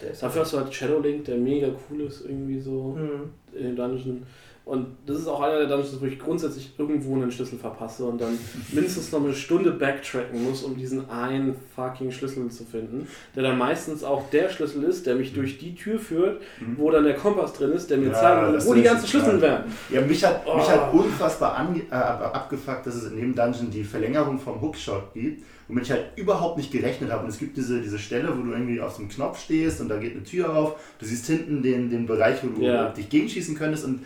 Der 0.00 0.10
ist 0.10 0.22
Dafür 0.22 0.40
hast 0.42 0.52
du 0.54 0.58
halt 0.58 0.72
Shadow 0.74 1.00
Link, 1.00 1.24
der 1.26 1.36
mega 1.36 1.68
cool 1.90 2.00
ist, 2.02 2.22
irgendwie 2.22 2.58
so 2.60 2.96
Mhm. 2.98 3.30
in 3.54 3.62
dem 3.64 3.76
Dungeon. 3.76 4.26
Und 4.66 4.88
das 5.06 5.18
ist 5.20 5.28
auch 5.28 5.40
einer 5.42 5.58
der 5.60 5.68
Dungeons, 5.68 5.96
wo 6.00 6.06
ich 6.06 6.18
grundsätzlich 6.18 6.72
irgendwo 6.76 7.14
einen 7.14 7.30
Schlüssel 7.30 7.56
verpasse 7.56 8.04
und 8.04 8.20
dann 8.20 8.36
mindestens 8.72 9.12
noch 9.12 9.22
eine 9.22 9.32
Stunde 9.32 9.70
backtracken 9.70 10.42
muss, 10.42 10.64
um 10.64 10.76
diesen 10.76 11.08
einen 11.08 11.54
fucking 11.76 12.10
Schlüssel 12.10 12.48
zu 12.50 12.64
finden. 12.64 13.06
Der 13.36 13.44
dann 13.44 13.58
meistens 13.58 14.02
auch 14.02 14.28
der 14.30 14.48
Schlüssel 14.48 14.82
ist, 14.82 15.06
der 15.06 15.14
mich 15.14 15.32
durch 15.34 15.58
die 15.58 15.76
Tür 15.76 16.00
führt, 16.00 16.42
wo 16.76 16.90
dann 16.90 17.04
der 17.04 17.14
Kompass 17.14 17.52
drin 17.52 17.70
ist, 17.70 17.88
der 17.90 17.98
mir 17.98 18.08
Ja, 18.08 18.14
zeigt, 18.14 18.66
wo 18.66 18.74
die 18.74 18.82
ganzen 18.82 19.06
Schlüssel 19.06 19.40
wären. 19.40 19.66
Ja, 19.88 20.00
mich 20.00 20.24
hat, 20.24 20.44
mich 20.44 20.52
Oh. 20.64 20.68
hat 20.68 20.92
unfassbar 20.92 21.54
ange, 21.56 21.82
äh, 21.88 21.94
ab- 21.94 22.34
abgefuckt, 22.34 22.88
dass 22.88 22.96
es 22.96 23.04
in 23.12 23.16
dem 23.18 23.34
Dungeon 23.36 23.70
die 23.70 23.84
Verlängerung 23.84 24.36
vom 24.40 24.60
Hookshot 24.60 25.14
gibt, 25.14 25.44
womit 25.68 25.84
ich 25.84 25.92
halt 25.92 26.06
überhaupt 26.16 26.56
nicht 26.56 26.72
gerechnet 26.72 27.12
habe. 27.12 27.22
Und 27.22 27.28
es 27.30 27.38
gibt 27.38 27.56
diese, 27.56 27.80
diese 27.80 28.00
Stelle, 28.00 28.36
wo 28.36 28.42
du 28.42 28.50
irgendwie 28.50 28.80
auf 28.80 28.94
so 28.94 28.98
einem 29.02 29.10
Knopf 29.10 29.38
stehst 29.38 29.80
und 29.80 29.88
da 29.90 29.96
geht 29.96 30.14
eine 30.16 30.24
Tür 30.24 30.52
auf, 30.56 30.74
du 30.98 31.06
siehst 31.06 31.26
hinten 31.28 31.62
den, 31.62 31.88
den 31.88 32.04
Bereich, 32.06 32.38
wo 32.42 32.48
du 32.48 32.62
Ja. 32.66 32.88
dich 32.88 33.08
gegenschießen 33.08 33.54
könntest 33.56 33.84
und 33.84 34.00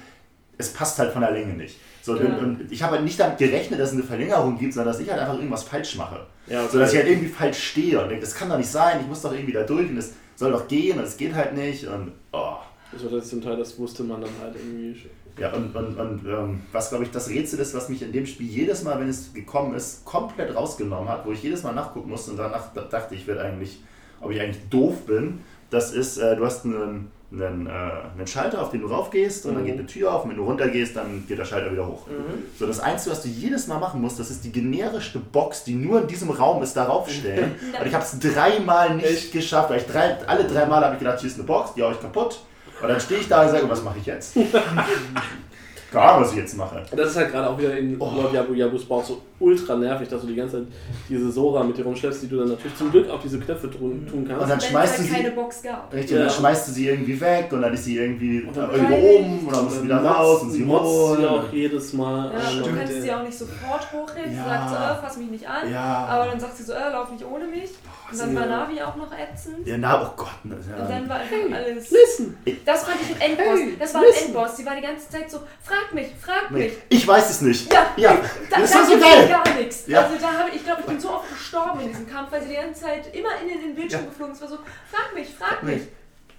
es 0.61 0.73
passt 0.73 0.99
halt 0.99 1.13
von 1.13 1.23
der 1.23 1.33
Länge 1.33 1.55
nicht. 1.55 1.77
So, 2.03 2.17
Ja. 2.17 2.37
und, 2.39 2.67
ich 2.71 2.83
habe 2.83 2.93
halt 2.97 3.05
nicht 3.05 3.19
damit 3.21 3.39
gerechnet, 3.39 3.79
dass 3.81 3.89
es 3.91 3.95
eine 3.95 4.03
Verlängerung 4.05 4.59
gibt, 4.59 4.73
sondern 4.75 4.93
dass 4.93 5.01
ich 5.03 5.11
halt 5.11 5.21
einfach 5.21 5.35
irgendwas 5.35 5.65
falsch 5.65 5.97
mache. 5.97 6.21
Ja, 6.47 6.67
So 6.69 6.79
dass 6.79 6.93
ich 6.93 6.99
halt 6.99 7.09
irgendwie 7.09 7.29
falsch 7.29 7.63
stehe 7.71 8.01
und 8.03 8.09
denke, 8.09 8.25
das 8.25 8.35
kann 8.35 8.49
doch 8.49 8.57
nicht 8.59 8.71
sein, 8.71 9.01
ich 9.01 9.07
muss 9.07 9.21
doch 9.23 9.33
irgendwie 9.33 9.53
da 9.53 9.63
durch 9.65 9.89
und 9.91 9.97
es 9.99 10.13
soll 10.37 10.53
doch 10.53 10.67
gehen 10.69 10.99
und 10.99 11.05
es 11.05 11.17
geht 11.17 11.35
halt 11.35 11.55
nicht 11.57 11.87
und 11.87 12.13
oh. 12.33 12.55
Das 12.93 13.11
war 13.13 13.21
zum 13.23 13.41
Teil, 13.43 13.57
das 13.57 13.79
wusste 13.79 14.03
man 14.03 14.21
dann 14.21 14.31
halt 14.43 14.57
irgendwie. 14.57 14.99
schon. 14.99 15.11
Ja, 15.39 15.53
und, 15.55 15.75
und, 15.77 15.97
und 15.99 16.27
ähm, 16.27 16.61
was, 16.73 16.89
glaube 16.91 17.05
ich, 17.05 17.11
das 17.13 17.29
Rätsel 17.31 17.61
ist, 17.61 17.73
was 17.75 17.89
mich 17.89 18.03
in 18.03 18.13
dem 18.13 18.27
Spiel 18.27 18.49
jedes 18.49 18.83
Mal, 18.83 18.99
wenn 18.99 19.09
es 19.09 19.33
gekommen 19.33 19.75
ist, 19.75 20.05
komplett 20.05 20.55
rausgenommen 20.57 21.09
hat, 21.09 21.25
wo 21.25 21.31
ich 21.33 21.43
jedes 21.43 21.63
Mal 21.63 21.73
nachgucken 21.73 22.11
musste 22.11 22.33
und 22.33 22.37
danach 22.39 22.73
da- 22.75 22.83
dachte 22.83 23.15
ich, 23.15 23.27
werde 23.29 23.43
eigentlich, 23.43 23.81
ob 24.21 24.33
ich 24.33 24.41
eigentlich 24.41 24.69
doof 24.71 25.07
bin, 25.07 25.41
das 25.71 25.93
ist, 25.93 26.19
äh, 26.19 26.35
du 26.37 26.45
hast 26.45 26.65
einen, 26.65 27.11
einen, 27.33 27.67
äh, 27.67 27.71
einen 27.71 28.27
Schalter, 28.27 28.61
auf 28.61 28.71
den 28.71 28.81
du 28.81 28.89
raufgehst 28.89 29.47
und 29.47 29.55
dann 29.55 29.63
Mhm. 29.63 29.67
geht 29.67 29.79
eine 29.79 29.87
Tür 29.87 30.13
auf 30.15 30.25
und 30.25 30.31
wenn 30.31 30.37
du 30.37 30.45
runtergehst, 30.45 30.97
dann 30.97 31.25
geht 31.29 31.39
der 31.39 31.45
Schalter 31.45 31.71
wieder 31.71 31.87
hoch. 31.87 32.07
Mhm. 32.09 32.45
So, 32.59 32.67
das 32.67 32.81
Einzige, 32.81 33.13
was 33.13 33.23
du 33.23 33.29
jedes 33.29 33.67
Mal 33.69 33.79
machen 33.79 34.01
musst, 34.01 34.19
das 34.19 34.31
ist 34.31 34.45
die 34.45 34.51
generischste 34.51 35.19
Box, 35.21 35.63
die 35.65 35.75
nur 35.75 36.01
in 36.03 36.07
diesem 36.09 36.31
Raum 36.31 36.63
ist, 36.63 36.75
darauf 36.77 37.09
stellen. 37.09 37.55
Und 37.81 37.87
ich 37.87 37.95
habe 37.95 38.05
es 38.05 38.19
dreimal 38.19 38.97
nicht 38.97 39.31
geschafft, 39.33 39.71
weil 39.71 39.79
ich 39.79 39.87
drei, 39.87 40.17
alle 40.27 40.45
drei 40.45 40.67
Mal 40.67 40.83
habe 40.85 40.95
ich 40.95 40.99
gedacht, 40.99 41.21
hier 41.21 41.29
ist 41.31 41.37
eine 41.37 41.45
Box, 41.45 41.75
die 41.75 41.83
hau 41.83 41.91
ich 41.93 42.01
kaputt. 42.01 42.41
Und 42.83 42.89
dann 42.89 42.99
stehe 43.01 43.21
ich 43.21 43.29
da 43.29 43.43
und 43.43 43.51
sage, 43.51 43.69
was 43.69 43.83
mache 43.85 43.99
ich 43.99 44.07
jetzt? 44.07 44.37
Ahnung, 45.99 46.23
was 46.25 46.33
ich 46.33 46.39
jetzt 46.39 46.57
mache. 46.57 46.83
Das 46.95 47.11
ist 47.11 47.17
halt 47.17 47.33
gerade 47.33 47.49
auch 47.51 47.59
wieder 47.59 47.77
in 47.77 47.97
Oh. 48.01 48.11
Lord 48.15 48.33
Yabu 48.33 48.55
Yabus 48.55 48.85
Bauch 48.85 49.05
so 49.05 49.21
ultra 49.41 49.75
nervig, 49.77 50.09
dass 50.09 50.21
du 50.21 50.27
die 50.29 50.35
ganze 50.37 50.59
Zeit 50.59 50.67
diese 51.09 51.31
Sora 51.33 51.65
mit 51.65 51.77
dir 51.77 51.85
rumschleppst, 51.85 52.23
die 52.23 52.29
du 52.29 52.39
dann 52.39 52.49
natürlich 52.51 52.77
zum 52.77 52.91
Glück 52.93 53.09
auf 53.09 53.21
diese 53.23 53.39
Knöpfe 53.41 53.71
tun, 53.71 54.07
tun 54.09 54.25
kannst. 54.29 54.43
Und 54.43 54.49
dann 54.51 54.61
schmeißt 54.61 54.99
es 54.99 55.01
du 55.07 55.09
sie. 55.09 55.17
keine 55.17 55.31
Box 55.33 55.63
gab. 55.63 55.93
Richtig, 55.93 56.11
Ja. 56.13 56.17
und 56.19 56.23
dann 56.27 56.35
schmeißt 56.35 56.69
du 56.69 56.73
sie 56.73 56.89
irgendwie 56.89 57.21
weg 57.21 57.49
und 57.51 57.63
dann 57.63 57.73
ist 57.73 57.85
sie 57.85 57.97
irgendwie 57.97 58.43
Und 58.43 58.55
irgendwo 58.57 58.95
oben 59.19 59.47
und 59.47 59.57
dann 59.57 59.65
musst 59.65 59.79
du 59.79 59.85
wieder 59.85 60.05
raus 60.05 60.43
und 60.43 60.51
sie 60.51 60.61
motzt 60.65 60.85
sie 61.19 61.27
auch 61.27 61.43
holen. 61.43 61.45
jedes 61.53 61.93
Mal. 61.95 62.31
Ja, 62.33 62.63
du 62.63 62.77
kannst 62.77 63.03
sie 63.03 63.13
auch 63.13 63.23
nicht 63.23 63.39
sofort 63.39 63.93
hochheben. 63.93 64.37
Ja. 64.37 64.43
Sie 64.45 64.49
sagt 64.49 64.69
so, 64.71 64.75
äh, 64.77 65.07
fass 65.07 65.17
mich 65.17 65.31
nicht 65.31 65.49
an. 65.49 65.73
Ja. 65.73 66.07
Aber 66.11 66.27
dann 66.31 66.39
sagt 66.39 66.57
sie 66.59 66.63
so, 66.65 66.73
äh, 66.75 66.91
lauf 66.93 67.11
nicht 67.11 67.25
ohne 67.25 67.47
mich. 67.47 67.71
Und 68.13 68.19
dann 68.21 68.35
war. 68.37 68.47
Navi 68.47 68.81
auch 68.83 68.97
noch 68.97 69.11
ätzend. 69.17 69.67
Ja, 69.67 69.79
na, 69.79 70.03
oh 70.03 70.13
Gott. 70.17 70.29
Na, 70.45 70.57
Und 70.57 70.63
ja. 70.69 70.87
dann 70.89 71.09
war 71.09 71.17
einfach 71.17 71.37
alles. 71.57 71.91
Listen! 71.91 72.37
Das 72.67 72.83
fand 72.85 72.97
ich 73.01 73.15
ein 73.15 73.31
Endboss. 73.31 73.59
Das 73.79 73.95
war 73.95 74.01
ein. 74.03 74.27
Endboss. 74.27 74.57
Sie 74.57 74.67
war 74.67 74.75
die 74.77 74.83
ganze 74.83 75.09
Zeit 75.09 75.31
so, 75.31 75.39
frag 75.63 75.80
mich, 75.95 76.09
frag 76.21 76.51
Nee, 76.51 76.59
mich. 76.65 76.73
ich 76.89 77.07
weiß 77.07 77.31
es 77.31 77.41
nicht. 77.43 77.73
Ja, 77.73 77.87
Ja, 77.97 78.17
da, 78.51 78.61
das 78.61 78.71
da 78.73 78.79
war 78.79 78.87
so 78.87 78.99
geil. 78.99 79.29
gar 79.29 79.55
nichts. 79.55 79.87
Ja. 79.87 80.03
Also 80.03 80.17
da 80.21 80.33
habe 80.33 80.49
ich, 80.51 80.57
ich 80.57 80.65
glaube, 80.65 80.81
ich 80.81 80.87
bin 80.87 81.01
so 81.01 81.11
oft 81.11 81.29
gestorben 81.31 81.81
in 81.81 81.89
diesem 81.89 82.09
Kampf, 82.09 82.33
weil 82.33 82.43
sie 82.43 82.49
die 82.51 82.55
ganze 82.55 82.81
Zeit 82.83 83.15
immer 83.15 83.29
in 83.43 83.49
den, 83.49 83.57
in 83.61 83.67
den 83.69 83.75
Bildschirm 83.75 84.03
Ja. 84.05 84.09
geflogen 84.09 84.35
ist. 84.35 84.43
War 84.43 84.49
so, 84.49 84.57
frag 84.91 85.15
mich, 85.15 85.29
frag 85.39 85.63
mich. 85.63 85.83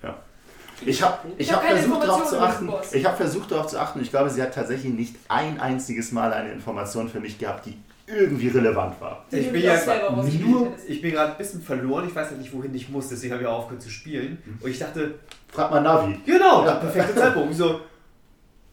Ja. 0.03 0.18
Ich 0.85 1.01
habe 1.03 1.18
ich 1.38 1.47
Ich 1.47 1.53
hab 1.53 1.63
hab 1.63 1.69
versucht 1.77 2.03
darauf 2.03 2.26
zu 2.30 2.39
achten. 2.39 2.69
Ich 2.93 3.05
habe 3.05 3.18
versucht 3.18 3.51
darauf 3.51 3.68
zu 3.68 3.80
achten. 3.80 4.01
Ich 4.01 4.09
glaube, 4.09 4.30
sie 4.30 4.41
hat 4.41 4.53
tatsächlich 4.55 4.91
nicht 4.93 5.15
ein 5.27 5.59
einziges 5.59 6.11
Mal 6.11 6.34
eine 6.34 6.51
Information 6.51 7.07
für 7.09 7.19
mich 7.19 7.38
gehabt, 7.38 7.68
die 7.68 7.77
irgendwie 8.07 8.47
relevant 8.49 8.99
war. 8.99 9.23
Ich 9.31 9.45
du 9.45 9.51
bin 9.53 9.61
ja 9.63 9.77
nur, 10.45 10.73
ich 10.88 11.01
bin 11.01 11.11
gerade 11.11 11.31
ein 11.34 11.38
bisschen 11.38 11.61
verloren, 11.61 12.07
ich 12.09 12.15
weiß 12.15 12.30
halt 12.30 12.39
nicht, 12.39 12.51
wohin 12.51 12.73
ich 12.76 12.89
muss, 12.89 13.07
deswegen 13.09 13.31
habe 13.34 13.43
ich 13.43 13.47
auch 13.47 13.59
aufgehört 13.59 13.84
zu 13.84 13.89
spielen. 13.89 14.41
Und 14.59 14.69
ich 14.69 14.80
dachte, 14.80 15.15
Frag 15.49 15.69
mal 15.72 15.81
Navi. 15.81 16.19
genau, 16.26 16.65
Ja. 16.65 16.76
perfekter 16.76 17.15
Zeitpunkt. 17.15 17.53
So, 17.55 17.81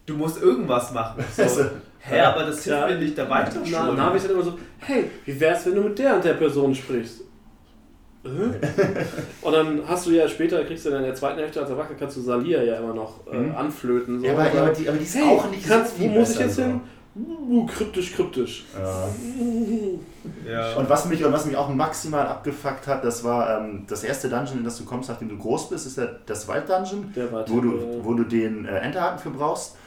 du 0.09 0.15
musst 0.15 0.41
irgendwas 0.41 0.91
machen. 0.93 1.23
Also, 1.37 1.63
So, 1.63 1.69
hä, 1.99 2.19
aber 2.21 2.43
das 2.43 2.63
hilft 2.63 2.79
Ja. 2.79 2.87
mir 2.87 2.95
nicht, 2.95 3.17
da 3.17 3.29
war 3.29 3.47
ich 3.47 3.53
doch 3.53 3.61
Na, 3.69 3.85
schon. 3.87 3.95
Navi 3.97 4.17
ist 4.17 4.23
halt 4.23 4.33
immer 4.33 4.43
so, 4.43 4.53
hey, 4.79 5.09
wie 5.25 5.39
wär's, 5.39 5.65
wenn 5.65 5.75
du 5.75 5.81
mit 5.81 5.99
der 5.99 6.15
und 6.15 6.23
der 6.25 6.33
Person 6.33 6.73
sprichst? 6.75 7.21
Und 9.41 9.53
dann 9.53 9.81
hast 9.87 10.05
du 10.07 10.11
ja 10.11 10.27
später, 10.27 10.61
kriegst 10.65 10.85
du 10.85 10.89
dann 10.89 10.99
in 10.99 11.05
der 11.05 11.15
zweiten 11.15 11.39
Hälfte 11.39 11.61
als 11.61 11.69
Erwachsener, 11.69 11.97
kannst 11.97 12.17
du 12.17 12.21
Salia 12.21 12.61
ja 12.61 12.75
immer 12.75 12.93
noch 12.93 13.25
äh, 13.31 13.37
Mhm. 13.37 13.55
anflöten. 13.55 14.19
So, 14.19 14.25
ja, 14.25 14.33
aber, 14.33 14.43
aber, 14.43 14.69
die, 14.71 14.89
aber 14.89 14.97
die 14.97 15.05
ist 15.05 15.15
hey, 15.15 15.23
auch 15.23 15.49
nicht 15.49 15.65
kannst, 15.65 15.95
so 15.97 16.03
wo 16.03 16.07
muss 16.07 16.31
ich 16.31 16.39
jetzt 16.39 16.55
so. 16.57 16.63
hin? 16.63 16.81
Uh, 17.15 17.65
kryptisch, 17.65 18.13
kryptisch. 18.13 18.65
Ja. 18.77 19.07
Ja. 20.51 20.75
Und 20.75 20.89
was, 20.89 21.05
mich, 21.05 21.23
und 21.23 21.31
was 21.31 21.45
mich 21.45 21.55
auch 21.55 21.69
maximal 21.73 22.27
abgefuckt 22.27 22.87
hat, 22.87 23.03
das 23.05 23.23
war 23.23 23.61
ähm, 23.61 23.85
das 23.87 24.03
erste 24.03 24.27
Dungeon, 24.29 24.59
in 24.59 24.63
das 24.65 24.77
du 24.77 24.83
kommst, 24.85 25.09
nachdem 25.09 25.29
du 25.29 25.37
groß 25.37 25.69
bist, 25.69 25.87
ist 25.87 25.97
der, 25.97 26.19
das 26.25 26.47
Wald-Dungeon, 26.47 27.13
wo 27.47 27.61
du, 27.61 27.69
äh, 27.77 27.81
wo 28.03 28.13
du 28.13 28.23
den 28.23 28.65
äh, 28.65 28.77
Enterhaken 28.79 29.19
für 29.19 29.29
brauchst. 29.31 29.77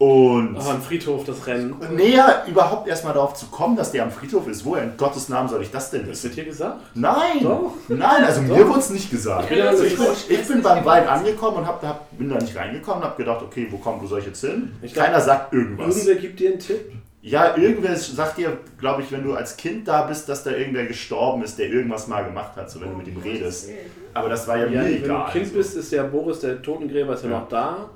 Und 0.00 0.56
Ah, 0.56 0.70
am 0.70 0.80
Friedhof 0.80 1.24
das 1.24 1.46
Rennen. 1.46 1.74
näher 1.94 2.44
überhaupt 2.48 2.88
erstmal 2.88 3.12
darauf 3.12 3.34
zu 3.34 3.44
kommen, 3.48 3.76
dass 3.76 3.92
der 3.92 4.02
am 4.04 4.10
Friedhof 4.10 4.48
ist. 4.48 4.64
Woher 4.64 4.84
in 4.84 4.96
Gottes 4.96 5.28
Namen 5.28 5.46
soll 5.50 5.60
ich 5.60 5.70
das 5.70 5.90
denn 5.90 6.00
Das 6.00 6.10
wissen? 6.10 6.24
wird 6.24 6.34
hier 6.36 6.44
gesagt. 6.46 6.80
Nein! 6.94 7.42
Doch. 7.42 7.72
Nein, 7.88 8.24
also 8.24 8.40
mir 8.40 8.66
wurde 8.66 8.78
es 8.78 8.88
nicht 8.88 9.10
gesagt. 9.10 9.50
Ja, 9.50 9.66
Also 9.68 9.82
das 9.84 9.92
ich, 9.92 9.98
bin, 9.98 10.40
ich 10.40 10.48
bin 10.48 10.62
beim 10.62 10.82
Wald 10.86 11.06
angekommen 11.06 11.58
und 11.58 11.66
hab, 11.66 11.82
hab, 11.84 12.18
bin 12.18 12.30
da 12.30 12.36
nicht 12.38 12.56
reingekommen 12.56 13.02
und 13.02 13.08
habe 13.10 13.16
gedacht, 13.22 13.42
okay, 13.42 13.66
wo 13.70 13.76
komm, 13.76 14.00
wo 14.00 14.06
soll 14.06 14.20
ich 14.20 14.26
jetzt 14.26 14.40
hin? 14.40 14.72
Ich 14.80 14.94
glaub, 14.94 15.04
Keiner 15.04 15.20
sagt 15.20 15.52
irgendwas. 15.52 15.94
Irgendwer 15.98 16.14
gibt 16.16 16.40
dir 16.40 16.50
einen 16.52 16.58
Tipp. 16.58 16.92
Ja, 17.20 17.54
irgendwer 17.58 17.94
sagt 17.94 18.38
dir, 18.38 18.56
glaube 18.78 19.02
ich, 19.02 19.12
wenn 19.12 19.22
du 19.22 19.34
als 19.34 19.54
Kind 19.58 19.86
da 19.86 20.04
bist, 20.04 20.26
dass 20.30 20.44
da 20.44 20.52
irgendwer 20.52 20.86
gestorben 20.86 21.42
ist, 21.44 21.58
der 21.58 21.68
irgendwas 21.68 22.08
mal 22.08 22.24
gemacht 22.24 22.56
hat, 22.56 22.70
so 22.70 22.80
wenn 22.80 22.88
du 22.92 22.96
mit 22.96 23.06
ihm 23.08 23.18
redest. 23.18 23.68
Aber 24.14 24.30
das 24.30 24.48
war 24.48 24.56
ja, 24.56 24.64
Ja, 24.64 24.70
mir 24.80 24.84
wenn 24.94 24.98
du 25.00 25.04
egal. 25.04 25.30
Kind 25.30 25.52
bist, 25.52 25.76
ist 25.76 25.92
der 25.92 26.04
Boris, 26.04 26.40
der 26.40 26.62
Totengräber, 26.62 27.12
ist 27.12 27.24
ja, 27.24 27.28
Ja. 27.30 27.40
noch 27.40 27.48
da. 27.50 27.90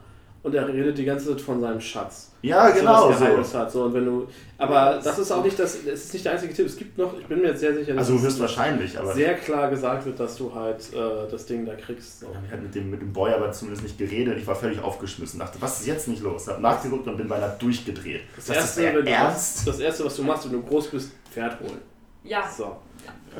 Und 0.44 0.54
er 0.54 0.68
redet 0.68 0.96
die 0.98 1.06
ganze 1.06 1.28
Zeit 1.30 1.40
von 1.40 1.58
seinem 1.58 1.80
Schatz. 1.80 2.30
Ja, 2.42 2.68
genau 2.68 3.04
so. 3.04 3.08
was 3.08 3.18
so. 3.18 3.24
Geheimnis 3.24 3.54
hat. 3.54 3.72
So, 3.72 3.84
und 3.84 3.94
wenn 3.94 4.04
du, 4.04 4.28
aber 4.58 5.00
das 5.02 5.18
ist 5.18 5.32
auch 5.32 5.42
nicht 5.42 5.58
das, 5.58 5.74
es 5.86 6.04
ist 6.04 6.12
nicht 6.12 6.22
der 6.26 6.32
einzige 6.32 6.52
Tipp. 6.52 6.66
Es 6.66 6.76
gibt 6.76 6.98
noch, 6.98 7.18
ich 7.18 7.24
bin 7.26 7.40
mir 7.40 7.48
jetzt 7.48 7.60
sehr 7.60 7.74
sicher, 7.74 7.94
dass 7.94 8.00
Also 8.10 8.16
es 8.16 8.22
höchstwahrscheinlich, 8.24 8.98
aber 8.98 9.14
sehr 9.14 9.34
klar 9.36 9.70
gesagt 9.70 10.04
wird, 10.04 10.20
dass 10.20 10.36
du 10.36 10.54
halt 10.54 10.80
äh, 10.92 11.30
das 11.30 11.46
Ding 11.46 11.64
da 11.64 11.74
kriegst. 11.74 12.20
So. 12.20 12.26
ich 12.46 12.52
hatte 12.52 12.60
mit 12.62 12.74
dem, 12.74 12.90
mit 12.90 13.00
dem 13.00 13.10
Boy 13.14 13.32
aber 13.32 13.50
zumindest 13.52 13.84
nicht 13.84 13.96
geredet. 13.96 14.36
Ich 14.38 14.46
war 14.46 14.54
völlig 14.54 14.78
aufgeschmissen. 14.82 15.40
Dachte, 15.40 15.56
was 15.62 15.80
ist 15.80 15.86
jetzt 15.86 16.08
nicht 16.08 16.22
los? 16.22 16.46
Hab 16.46 16.60
nachgeguckt 16.60 17.08
und 17.08 17.16
bin 17.16 17.26
beinahe 17.26 17.56
durchgedreht. 17.58 18.20
Das, 18.36 18.50
Was 18.50 18.56
erste, 18.56 18.82
ist 18.82 18.96
das 18.96 19.06
ernst? 19.06 19.66
das 19.68 19.80
erste, 19.80 20.04
was 20.04 20.16
du 20.16 20.22
machst, 20.24 20.44
wenn 20.44 20.52
du 20.52 20.62
groß 20.62 20.88
bist, 20.88 21.12
Pferd 21.32 21.58
holen. 21.60 21.78
Ja. 22.22 22.46
So. 22.54 22.66
Habe 22.66 22.76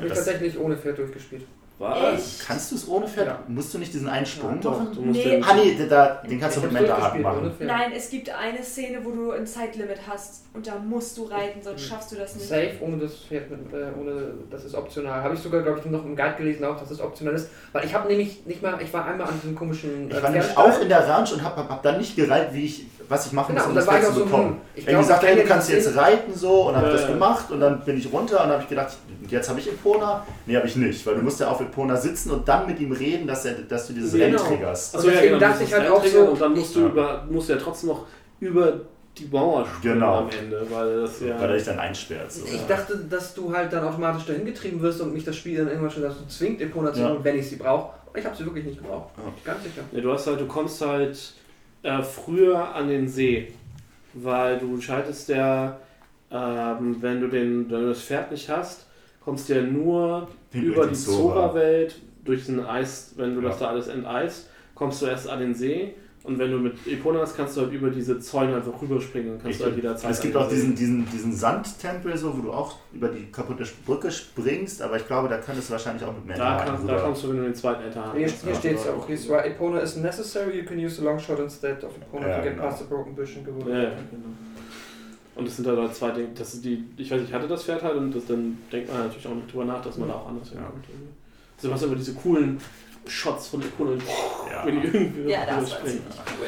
ich 0.01 0.09
Das- 0.09 0.25
tatsächlich 0.25 0.57
ohne 0.59 0.75
Pferd 0.75 0.97
durchgespielt. 0.97 1.43
Was? 1.77 2.39
Kannst 2.47 2.71
du 2.71 2.75
es 2.75 2.87
ohne 2.87 3.05
Pferd? 3.05 3.27
Ja. 3.27 3.39
Musst 3.49 3.73
du 3.73 3.79
nicht 3.79 3.93
diesen 3.93 4.07
einen 4.07 4.25
Sprung 4.25 4.61
Doch, 4.61 4.71
machen? 4.79 4.91
du 4.95 5.01
musst 5.01 5.19
Nee. 5.19 5.29
den, 5.31 5.43
Ah 5.43 5.53
nee, 5.55 5.77
da, 5.89 6.21
den 6.29 6.39
kannst 6.39 6.55
du 6.55 6.61
Ich 6.61 6.65
mit 6.67 6.73
Mentorhaken 6.73 7.21
durchgespielt 7.21 7.25
ohne 7.59 7.69
machen. 7.75 7.89
Nein, 7.89 7.91
es 7.97 8.09
gibt 8.09 8.29
eine 8.29 8.63
Szene, 8.63 8.99
wo 9.03 9.11
du 9.11 9.31
ein 9.31 9.45
Zeitlimit 9.45 9.97
hast 10.09 10.45
und 10.53 10.65
da 10.65 10.75
musst 10.77 11.17
du 11.17 11.23
reiten, 11.25 11.61
sonst 11.61 11.81
schaffst 11.85 12.13
du 12.13 12.15
das 12.15 12.35
nicht. 12.35 12.47
Safe, 12.47 12.71
ohne 12.79 12.97
das 12.97 13.15
Pferd, 13.15 13.51
mit, 13.51 13.73
äh, 13.73 13.87
ohne, 13.99 14.35
das 14.49 14.63
ist 14.63 14.73
optional. 14.73 15.21
Habe 15.21 15.33
ich 15.33 15.39
sogar, 15.41 15.63
glaube 15.63 15.79
ich, 15.79 15.85
noch 15.91 16.05
im 16.05 16.15
Guide 16.15 16.35
gelesen, 16.37 16.63
auch, 16.63 16.79
dass 16.79 16.91
es 16.91 17.01
optional 17.01 17.33
ist. 17.33 17.49
Weil 17.73 17.83
ich 17.85 17.93
habe 17.93 18.07
nämlich 18.07 18.45
nicht 18.45 18.61
mal, 18.61 18.77
ich 18.81 18.93
war 18.93 19.05
einmal 19.05 19.27
an 19.27 19.33
diesem 19.41 19.55
komischen 19.55 20.09
äh, 20.09 20.15
Ich 20.15 20.23
war 20.23 20.29
nämlich 20.29 20.57
auch 20.57 20.79
in 20.79 20.87
der 20.87 21.05
Ranch 21.07 21.33
und 21.33 21.43
hab, 21.43 21.57
hab, 21.57 21.69
hab 21.69 21.83
dann 21.83 21.97
nicht 21.97 22.15
gereiht, 22.15 22.53
wie 22.53 22.63
ich, 22.65 22.85
was 23.09 23.25
ich 23.27 23.33
machen 23.33 23.53
Genau, 23.53 23.59
muss, 23.59 23.65
um 23.65 23.69
und 23.71 23.75
das 23.75 23.85
da 23.85 23.91
war 23.91 23.99
Pferd 23.99 24.09
ich 24.11 24.15
zu 24.15 24.23
auch 24.23 24.27
so, 24.27 24.31
bekommen. 24.37 24.61
ich 24.75 24.85
glaub, 24.85 24.95
habe 24.95 25.03
gesagt, 25.07 25.23
hey, 25.25 25.35
du 25.35 25.41
ja 25.41 25.47
kannst 25.47 25.69
jetzt 25.69 25.95
reiten 25.97 26.33
so 26.33 26.69
und 26.69 26.75
habe 26.77 26.87
Ja, 26.87 26.93
das 26.93 27.01
ja. 27.01 27.07
gemacht 27.09 27.51
und 27.51 27.59
dann 27.59 27.83
bin 27.83 27.97
ich 27.97 28.11
runter 28.13 28.43
und 28.45 28.49
habe 28.49 28.63
ich 28.63 28.69
gedacht, 28.69 28.95
jetzt 29.31 29.49
habe 29.49 29.59
ich 29.59 29.67
Epona. 29.67 30.25
Nee, 30.45 30.55
habe 30.55 30.67
ich 30.67 30.75
nicht, 30.75 31.05
weil 31.05 31.15
du 31.15 31.21
musst 31.21 31.39
ja 31.39 31.47
auf 31.49 31.61
Epona 31.61 31.95
sitzen 31.95 32.31
und 32.31 32.47
dann 32.47 32.65
mit 32.67 32.79
ihm 32.79 32.91
reden, 32.91 33.27
dass, 33.27 33.45
er, 33.45 33.53
dass 33.55 33.87
du 33.87 33.93
dieses 33.93 34.11
Genau. 34.13 34.25
Rennen 34.25 34.37
triggerst. 34.37 34.95
Achso, 34.95 35.07
Und 35.07 35.13
deswegen 35.13 35.33
du 35.33 35.39
dachte 35.39 35.63
ich 35.63 35.73
halt 35.73 35.89
auch 35.89 36.05
so- 36.05 36.19
Und 36.21 36.41
dann 36.41 36.53
musst 36.53 36.75
du, 36.75 36.79
Ja. 36.81 36.85
über, 36.87 37.27
musst 37.29 37.49
du 37.49 37.53
ja 37.53 37.59
trotzdem 37.59 37.89
noch 37.89 38.05
über 38.39 38.81
die 39.17 39.27
Mauer 39.31 39.65
springen 39.65 39.93
Genau. 39.95 40.17
am 40.19 40.29
Ende, 40.29 40.65
weil 40.69 41.01
das 41.01 41.21
ja. 41.21 41.39
Weil 41.39 41.49
er 41.51 41.55
dich 41.55 41.65
dann 41.65 41.79
einsperrt. 41.79 42.31
So. 42.31 42.45
Ich 42.45 42.65
dachte, 42.67 42.97
dass 43.09 43.33
du 43.33 43.55
halt 43.55 43.71
dann 43.71 43.85
automatisch 43.85 44.25
dahin 44.25 44.45
getrieben 44.45 44.81
wirst 44.81 44.99
und 45.01 45.13
mich 45.13 45.23
das 45.23 45.37
Spiel 45.37 45.57
dann 45.57 45.67
irgendwann 45.69 45.91
schon 45.91 46.03
dazu 46.03 46.25
zwingt, 46.27 46.61
Epona 46.61 46.91
zu 46.91 46.99
Ja. 46.99 47.09
holen, 47.09 47.19
wenn 47.23 47.37
ich 47.39 47.49
sie 47.49 47.55
brauche. 47.55 47.93
Aber 48.09 48.17
ich 48.19 48.25
habe 48.25 48.35
sie 48.35 48.43
wirklich 48.45 48.65
nicht 48.65 48.77
gebraucht. 48.81 49.09
Ja. 49.17 49.23
Ganz 49.53 49.63
sicher. 49.63 49.81
Ja, 49.93 50.01
du 50.01 50.11
hast 50.11 50.27
halt, 50.27 50.39
du 50.41 50.45
kommst 50.47 50.81
halt 50.85 51.17
äh, 51.83 52.01
früher 52.01 52.73
an 52.75 52.87
den 52.89 53.07
See, 53.07 53.53
weil 54.13 54.57
du 54.59 54.79
schaltest 54.81 55.29
ja, 55.29 55.77
ähm, 56.31 56.97
wenn 56.99 57.21
du 57.21 57.27
den, 57.27 57.69
wenn 57.69 57.81
du 57.83 57.87
das 57.89 58.01
Pferd 58.01 58.31
nicht 58.31 58.49
hast, 58.49 58.85
kommst 59.25 59.49
du 59.49 59.55
ja 59.55 59.61
nur 59.63 60.27
über 60.53 60.75
durch 60.75 60.89
die 60.89 60.93
die 60.95 61.01
Zora. 61.01 61.33
Zora-Welt, 61.35 61.99
durch 62.23 62.45
den 62.45 62.59
Eis, 62.65 63.13
wenn 63.17 63.35
du 63.35 63.41
Ja. 63.41 63.49
das 63.49 63.59
da 63.59 63.67
alles 63.67 63.87
enteist, 63.87 64.49
kommst 64.75 65.01
du 65.01 65.07
erst 65.07 65.27
an 65.27 65.39
den 65.39 65.53
See 65.53 65.95
Und 66.27 66.39
wenn 66.39 66.49
du 66.49 66.57
mit 66.57 66.73
Epona 66.87 67.19
hast, 67.19 67.37
kannst 67.37 67.55
du 67.55 67.61
halt 67.61 67.71
über 67.71 67.91
diese 67.91 68.19
Zäune 68.19 68.55
einfach 68.55 68.81
rüberspringen 68.81 69.33
und 69.33 69.43
kannst 69.43 69.59
du 69.59 69.65
halt 69.65 69.75
jederzeit. 69.75 70.09
Es 70.09 70.21
gibt 70.21 70.35
auch 70.35 70.49
diesen, 70.49 70.73
diesen, 70.73 71.07
diesen 71.11 71.31
Sandtempel, 71.35 72.17
so, 72.17 72.35
wo 72.35 72.41
du 72.41 72.51
auch 72.51 72.77
über 72.93 73.09
die 73.09 73.31
kaputte 73.31 73.63
Brücke 73.85 74.09
springst, 74.09 74.81
aber 74.81 74.97
ich 74.97 75.05
glaube, 75.05 75.29
da 75.29 75.37
könntest 75.37 75.69
du 75.69 75.73
wahrscheinlich 75.73 76.03
auch 76.03 76.13
mit 76.15 76.25
mehr 76.25 76.37
Da, 76.37 76.63
kannst, 76.65 76.89
da 76.89 76.97
kommst 76.97 77.23
du, 77.23 77.29
wenn 77.29 77.37
du 77.37 77.43
den 77.43 77.53
zweiten 77.53 77.83
hast. 77.95 78.15
Hier, 78.17 78.27
hier 78.27 78.55
steht 78.55 78.75
es 78.77 78.87
auch. 78.87 79.07
Right, 79.29 79.45
Epona 79.51 79.79
is 79.81 79.97
necessary, 79.97 80.57
you 80.57 80.65
can 80.65 80.79
use 80.83 80.95
the 80.95 81.03
long 81.03 81.19
shot 81.19 81.37
instead 81.37 81.83
of 81.83 81.91
Epona 81.95 82.27
Ja, 82.27 82.37
to 82.37 82.41
get 82.43 82.53
genau. 82.53 82.63
past 82.69 82.79
the 82.79 82.85
broken 82.85 83.13
bush 83.13 83.37
and 83.37 83.45
go. 83.45 83.69
Ja, 83.69 83.75
ja, 83.75 83.89
genau. 84.09 84.33
Und 85.35 85.47
es 85.47 85.57
sind 85.57 85.67
halt 85.67 85.93
zwei 85.95 86.11
Dinge, 86.11 86.29
das 86.33 86.53
sind 86.53 86.63
die, 86.65 86.85
ich 86.97 87.11
weiß 87.11 87.19
nicht, 87.19 87.29
ich 87.29 87.35
hatte 87.35 87.47
das 87.47 87.63
Pferd 87.63 87.83
halt 87.83 87.97
und 87.97 88.15
das, 88.15 88.25
dann 88.25 88.57
denkt 88.71 88.89
man 88.91 89.03
natürlich 89.03 89.27
auch 89.27 89.35
nicht 89.35 89.51
drüber 89.51 89.65
nach, 89.65 89.81
dass 89.81 89.97
man 89.97 90.07
da 90.07 90.15
auch 90.15 90.27
anders 90.27 90.49
hinkommt. 90.49 90.85
irgendwie. 90.87 91.09
Also 91.57 91.71
was 91.71 91.83
aber 91.83 91.95
diese 91.95 92.13
coolen 92.13 92.59
Shots 93.07 93.47
von 93.49 93.61
Epona, 93.61 93.91
Ja. 94.49 94.65
wenn 94.65 94.81
die 94.81 94.87
irgendwie 94.87 95.29
Ja, 95.31 95.45
das 95.45 95.69
ziemlich 95.69 95.95
cool. 96.39 96.47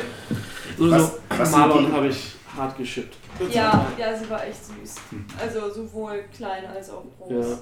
So, 0.78 0.92
Was- 0.92 1.52
so 1.52 1.58
Marlon 1.58 1.92
habe 1.92 2.08
ich 2.08 2.34
hart 2.56 2.78
geschippt. 2.78 3.16
Ja, 3.52 3.86
ja, 3.98 4.18
sie 4.18 4.30
war 4.30 4.44
echt 4.46 4.66
süß. 4.66 4.96
Hm. 5.12 5.26
Also 5.40 5.70
sowohl 5.72 6.24
klein 6.36 6.66
als 6.66 6.90
auch 6.90 7.04
groß. 7.20 7.46
Ja. 7.46 7.58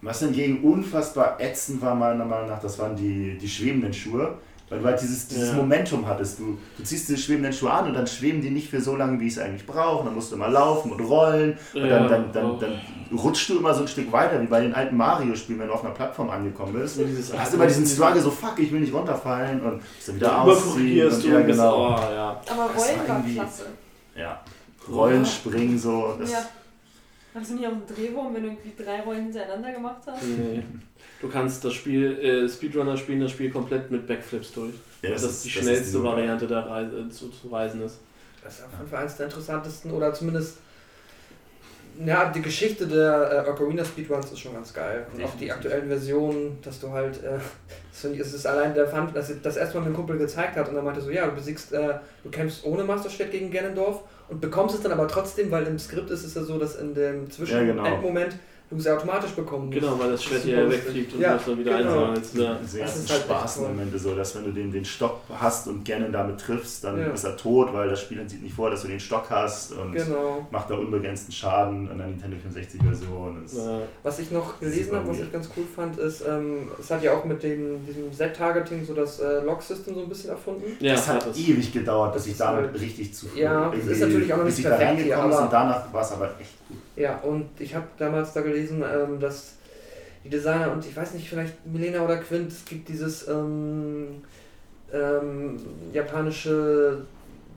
Was 0.00 0.20
hingegen 0.20 0.62
unfassbar 0.62 1.38
ätzend 1.40 1.82
war, 1.82 1.94
meiner 1.94 2.24
Meinung 2.24 2.48
nach, 2.48 2.60
das 2.60 2.78
waren 2.78 2.96
die, 2.96 3.36
die 3.36 3.48
schwebenden 3.48 3.92
Schuhe. 3.92 4.38
Weil 4.70 4.78
du 4.78 4.84
halt 4.86 5.00
dieses, 5.00 5.28
dieses 5.28 5.50
Ja. 5.50 5.56
Momentum 5.56 6.06
hattest. 6.06 6.38
Du, 6.38 6.56
du 6.78 6.82
ziehst 6.82 7.08
diese 7.08 7.18
schwebenden 7.18 7.52
Schuhe 7.52 7.70
an 7.70 7.86
und 7.88 7.94
dann 7.94 8.06
schweben 8.06 8.40
die 8.40 8.50
nicht 8.50 8.70
für 8.70 8.80
so 8.80 8.96
lange, 8.96 9.20
wie 9.20 9.26
ich 9.26 9.34
es 9.34 9.38
eigentlich 9.38 9.66
brauche. 9.66 10.00
Und 10.00 10.06
dann 10.06 10.14
musst 10.14 10.30
du 10.32 10.36
immer 10.36 10.48
laufen 10.48 10.90
und 10.92 11.00
rollen. 11.00 11.58
Und 11.74 11.80
Ja, 11.84 12.08
dann, 12.08 12.08
dann, 12.08 12.32
dann, 12.32 12.58
dann 12.58 12.80
rutschst 13.16 13.50
du 13.50 13.58
immer 13.58 13.74
so 13.74 13.82
ein 13.82 13.88
Stück 13.88 14.10
weiter, 14.10 14.40
wie 14.40 14.46
bei 14.46 14.60
den 14.62 14.74
alten 14.74 14.96
Mario-Spielen, 14.96 15.60
wenn 15.60 15.68
du 15.68 15.74
auf 15.74 15.84
einer 15.84 15.92
Plattform 15.92 16.30
angekommen 16.30 16.72
bist. 16.72 16.96
So 16.96 17.04
dieses 17.04 17.30
Du 17.30 17.38
hast 17.38 17.52
immer 17.54 17.66
diesen 17.66 17.86
Struggle, 17.86 18.20
so 18.22 18.30
fuck, 18.30 18.58
ich 18.58 18.72
will 18.72 18.80
nicht 18.80 18.94
runterfallen 18.94 19.60
und 19.60 19.80
bist 19.80 20.08
dann 20.08 20.16
wieder 20.16 20.28
Da 20.28 20.42
ausziehen. 20.42 21.12
Und, 21.12 21.22
du 21.24 21.28
ja, 21.28 21.40
genau. 21.40 21.88
oh, 21.88 22.00
ja. 22.00 22.40
Aber 22.50 22.70
Rollen 22.74 23.08
war 23.08 23.22
klasse. 23.22 23.66
Ja. 24.16 24.40
Rollen, 24.90 25.26
springen, 25.26 25.78
so. 25.78 26.14
Das, 26.18 26.30
Ja. 26.32 26.38
Hast 27.34 27.50
du 27.50 27.54
nicht 27.56 27.66
auch 27.66 27.72
einen 27.72 27.82
Drehwurm, 27.86 28.32
wenn 28.32 28.42
du 28.44 28.48
irgendwie 28.50 28.72
drei 28.80 29.00
Rollen 29.00 29.24
hintereinander 29.24 29.72
gemacht 29.72 30.02
hast? 30.06 30.22
Nee. 30.22 30.62
Du 31.24 31.30
kannst 31.30 31.64
das 31.64 31.72
Spiel, 31.72 32.18
äh, 32.18 32.46
Speedrunner 32.46 32.98
spielen 32.98 33.20
das 33.20 33.30
Spiel 33.30 33.50
komplett 33.50 33.90
mit 33.90 34.06
Backflips 34.06 34.52
durch. 34.52 34.74
Ja, 35.00 35.12
das, 35.12 35.22
ist 35.22 35.46
die 35.46 35.54
das 35.54 35.62
schnellste 35.62 35.88
super. 35.92 36.10
Variante 36.10 36.46
der 36.46 36.58
Reise, 36.58 37.08
zu, 37.08 37.30
zu 37.30 37.48
reisen 37.48 37.80
ist. 37.80 38.00
Das 38.42 38.58
ist 38.58 38.66
auf 38.66 38.72
jeden 38.76 38.90
Fall 38.90 39.00
eines 39.00 39.16
der 39.16 39.26
interessantesten 39.26 39.90
oder 39.90 40.12
zumindest. 40.12 40.58
Ja, 42.04 42.28
die 42.30 42.42
Geschichte 42.42 42.86
der 42.86 43.46
äh, 43.46 43.50
Ocarina 43.50 43.82
Speedruns 43.82 44.32
ist 44.32 44.40
schon 44.40 44.52
ganz 44.52 44.74
geil. 44.74 45.06
Und 45.14 45.24
auch 45.24 45.34
die 45.36 45.50
aktuellen 45.50 45.88
Versionen, 45.88 46.58
dass 46.60 46.78
du 46.78 46.90
halt. 46.90 47.16
Äh, 47.24 47.38
das 47.90 48.12
ich, 48.12 48.20
es 48.20 48.34
ist 48.34 48.46
allein 48.46 48.74
der 48.74 48.86
Fun, 48.86 49.08
dass 49.14 49.32
das 49.40 49.56
erstmal 49.56 49.84
mir 49.84 49.90
ein 49.90 49.94
Kumpel 49.94 50.18
gezeigt 50.18 50.56
hat 50.56 50.68
und 50.68 50.76
er 50.76 50.82
meinte 50.82 51.00
so: 51.00 51.08
Ja, 51.08 51.24
du 51.24 51.34
besiegst, 51.36 51.72
äh, 51.72 51.94
du 52.22 52.28
kämpfst 52.28 52.66
ohne 52.66 52.84
Master 52.84 53.08
Schwert 53.08 53.30
gegen 53.30 53.50
Ganondorf 53.50 54.02
und 54.28 54.42
bekommst 54.42 54.74
es 54.74 54.82
dann 54.82 54.92
aber 54.92 55.08
trotzdem, 55.08 55.50
weil 55.50 55.66
im 55.66 55.78
Skript 55.78 56.10
ist 56.10 56.24
es 56.24 56.34
ja 56.34 56.42
so, 56.42 56.58
dass 56.58 56.76
in 56.76 56.92
dem 56.92 57.30
zwischen 57.30 57.56
Ja, 57.56 57.64
genau. 57.64 57.82
Du 58.74 58.80
es 58.80 58.88
automatisch 58.88 59.30
bekommen 59.32 59.66
musst. 59.66 59.78
Genau, 59.78 59.96
weil 60.00 60.10
das 60.10 60.24
Schwert 60.24 60.42
hier 60.42 60.68
wegfliegt 60.68 61.14
und 61.14 61.20
Ja, 61.20 61.30
du 61.30 61.36
das 61.36 61.44
dann 61.46 61.58
wieder 61.60 61.78
genau. 61.78 61.90
einsammelst. 62.06 62.34
Ja. 62.34 62.58
Das 62.60 62.76
ganzen 62.76 63.04
ist 63.04 63.10
halt 63.12 63.22
Spaßmomente 63.22 63.98
so, 64.00 64.14
dass 64.16 64.34
wenn 64.34 64.44
du 64.46 64.50
den, 64.50 64.72
den 64.72 64.84
Stock 64.84 65.20
hast 65.38 65.68
und 65.68 65.84
Ganon 65.84 66.10
damit 66.12 66.40
triffst, 66.40 66.82
dann 66.82 66.98
Ja. 66.98 67.06
ist 67.06 67.22
er 67.22 67.36
tot, 67.36 67.72
weil 67.72 67.88
das 67.88 68.00
Spiel 68.00 68.28
sieht 68.28 68.42
nicht 68.42 68.54
vor, 68.54 68.70
dass 68.70 68.82
du 68.82 68.88
den 68.88 68.98
Stock 68.98 69.26
hast 69.30 69.72
und 69.72 69.92
Genau. 69.92 70.44
macht 70.50 70.70
da 70.70 70.74
unbegrenzten 70.74 71.32
Schaden 71.32 71.88
an 71.88 71.98
der 71.98 72.08
Nintendo 72.08 72.36
64-Version. 72.38 73.44
Ja. 73.56 73.80
Was 74.02 74.18
ich 74.18 74.30
noch 74.32 74.58
gelesen 74.58 74.96
habe, 74.96 75.08
was 75.08 75.20
ich 75.20 75.32
ganz 75.32 75.48
cool 75.56 75.64
fand, 75.74 75.96
ist, 75.98 76.24
ähm, 76.28 76.68
es 76.80 76.90
hat 76.90 77.02
ja 77.02 77.12
auch 77.16 77.24
mit 77.24 77.42
dem, 77.44 77.86
diesem 77.86 78.12
Z-Targeting 78.12 78.84
so 78.84 78.94
das 78.94 79.20
äh, 79.20 79.40
Log-System 79.44 79.94
so 79.94 80.00
ein 80.02 80.08
bisschen 80.08 80.30
erfunden. 80.30 80.64
Ja, 80.80 80.94
das 80.94 81.06
hat 81.08 81.26
das. 81.26 81.38
ewig 81.38 81.72
gedauert, 81.72 82.12
bis 82.14 82.24
Das 82.24 82.32
ich 82.32 82.38
damit 82.38 82.70
halt- 82.72 82.80
richtig 82.80 83.14
zu 83.14 83.26
Ja, 83.36 83.70
das 83.74 83.86
ist 83.86 84.00
natürlich 84.00 84.32
auch 84.32 84.38
noch 84.38 84.44
bis 84.46 84.56
nicht 84.56 84.64
ich 84.66 84.70
da 84.70 84.76
perfekt 84.76 84.98
reingekommen 85.00 85.30
ist 85.30 85.36
aber- 85.36 85.44
und 85.44 85.52
danach 85.52 85.92
war 85.92 86.02
es 86.02 86.12
aber 86.12 86.26
echt 86.40 86.68
gut. 86.68 86.78
Ja, 86.96 87.18
und 87.18 87.46
ich 87.58 87.74
habe 87.74 87.86
damals 87.98 88.32
da 88.32 88.40
gelesen, 88.40 88.63
ähm, 88.82 89.20
dass 89.20 89.54
die 90.24 90.30
Designer 90.30 90.72
und 90.72 90.84
ich 90.86 90.96
weiß 90.96 91.14
nicht, 91.14 91.28
vielleicht 91.28 91.66
Milena 91.66 92.02
oder 92.04 92.16
Quint, 92.16 92.50
es 92.50 92.64
gibt 92.64 92.88
dieses 92.88 93.28
ähm, 93.28 94.22
ähm, 94.92 95.56
japanische 95.92 97.02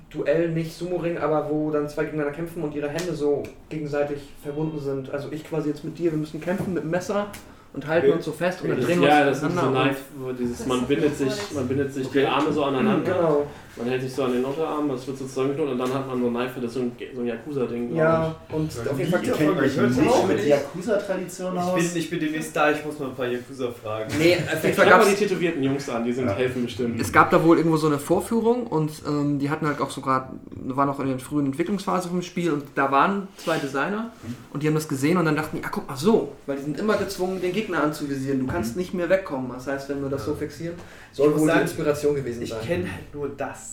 Duell, 0.09 0.49
nicht 0.51 0.73
Sumo-Ring, 0.73 1.17
aber 1.17 1.49
wo 1.49 1.69
dann 1.69 1.87
zwei 1.89 2.05
gegeneinander 2.05 2.35
kämpfen 2.35 2.63
und 2.63 2.73
ihre 2.73 2.87
Hände 2.89 3.13
so 3.13 3.43
gegenseitig 3.69 4.19
verbunden 4.41 4.79
sind. 4.79 5.11
Also 5.11 5.29
ich 5.31 5.43
quasi 5.43 5.69
jetzt 5.69 5.83
mit 5.83 5.97
dir, 5.97 6.11
wir 6.11 6.17
müssen 6.17 6.39
kämpfen 6.39 6.73
mit 6.73 6.83
dem 6.83 6.91
Messer 6.91 7.27
und 7.73 7.85
halten 7.85 8.11
uns 8.11 8.23
so 8.25 8.31
fest 8.31 8.61
und 8.61 8.69
dann 8.69 8.81
drehen 8.81 9.01
ja, 9.03 9.19
wir 9.19 9.25
das 9.25 9.43
uns 9.43 9.53
ist 9.53 9.59
so. 9.61 9.71
Knife, 9.71 10.01
wo 10.17 10.31
dieses, 10.31 10.57
Das 10.59 10.67
man 10.67 10.79
ist 10.81 10.87
bindet 10.87 11.17
sich, 11.17 11.51
man 11.53 11.67
bindet 11.67 11.93
sich 11.93 12.07
Okay. 12.07 12.21
die 12.21 12.25
Arme 12.25 12.51
so 12.53 12.63
aneinander, 12.63 13.11
genau. 13.13 13.47
Man 13.77 13.87
hält 13.89 14.01
sich 14.01 14.13
so 14.13 14.23
an 14.23 14.33
den 14.33 14.43
Unterarm, 14.43 14.89
das 14.89 15.05
wird 15.07 15.17
so 15.17 15.25
zusammengeknotet 15.25 15.73
und 15.73 15.79
dann 15.79 15.93
hat 15.93 16.07
man 16.07 16.19
so 16.21 16.27
ein 16.27 16.33
Knife, 16.33 16.59
das 16.61 16.65
ist 16.71 16.73
so 16.73 16.79
ein, 16.81 16.91
so 17.15 17.21
ein 17.21 17.27
Yakuza-Ding. 17.27 17.95
Ja, 17.95 18.35
und 18.51 18.71
auf 18.89 18.99
jeden 18.99 19.11
Fall 19.11 19.23
Ihr 19.25 19.33
kennt 19.33 19.57
euch 19.59 19.77
nicht 19.77 20.09
auch 20.09 20.27
mit 20.27 20.37
nicht. 20.37 20.47
Yakuza-Tradition 20.47 21.53
Ich 21.55 21.61
aus? 21.61 21.75
bin, 21.75 21.85
ich 21.95 22.09
bin 22.09 22.19
demnächst 22.19 22.55
da, 22.55 22.71
ich 22.71 22.85
muss 22.85 22.99
mal 22.99 23.09
ein 23.09 23.15
paar 23.15 23.27
Yakuza 23.27 23.71
fragen. 23.71 24.11
Nee, 24.17 24.35
auf 24.47 24.53
ich. 24.57 24.63
jeden 24.63 24.75
Fall 24.75 24.89
gab's 24.89 25.07
die 25.09 25.15
tätowierten 25.15 25.63
Jungs 25.63 25.89
an, 25.89 26.03
die 26.05 26.13
sind 26.13 26.27
Ja. 26.27 26.33
helfen 26.35 26.63
bestimmt. 26.63 26.99
Es 26.99 27.11
gab 27.11 27.29
da 27.31 27.43
wohl 27.43 27.57
irgendwo 27.57 27.77
so 27.77 27.87
eine 27.87 27.99
Vorführung 27.99 28.67
und 28.67 28.91
ähm, 29.07 29.39
die 29.39 29.49
hatten 29.49 29.67
halt 29.67 29.79
auch 29.81 29.91
sogar, 29.91 30.33
war 30.51 30.85
noch 30.85 30.99
in 30.99 31.07
der 31.07 31.19
frühen 31.19 31.45
Entwicklungsphase 31.47 32.09
vom 32.09 32.21
Spiel 32.21 32.51
und 32.51 32.63
da 32.75 32.91
waren 32.91 33.27
zwei 33.37 33.57
Designer 33.57 34.11
und 34.53 34.63
die 34.63 34.67
haben 34.67 34.75
das 34.75 34.87
gesehen 34.87 35.17
und 35.17 35.25
dann 35.25 35.35
dachten 35.35 35.57
die, 35.57 35.63
ah 35.63 35.69
guck 35.71 35.87
mal 35.87 35.97
so, 35.97 36.33
weil 36.45 36.57
die 36.57 36.63
sind 36.63 36.79
immer 36.79 36.97
gezwungen, 36.97 37.41
den 37.41 37.53
Gegner 37.53 37.83
anzuvisieren. 37.83 38.39
Du 38.39 38.47
kannst 38.47 38.75
nicht 38.77 38.93
mehr 38.93 39.09
wegkommen. 39.09 39.51
Das 39.53 39.67
heißt, 39.67 39.89
wenn 39.89 40.01
wir 40.01 40.09
das 40.09 40.25
so 40.25 40.33
fixieren, 40.33 40.75
soll 41.11 41.31
Ich 41.33 41.39
wohl 41.39 41.51
die 41.51 41.59
Inspiration 41.61 42.15
gewesen 42.15 42.41
Ich 42.41 42.49
sein. 42.49 42.59
kenne 42.65 42.83
halt 42.91 43.13
nur 43.13 43.29
das. 43.29 43.66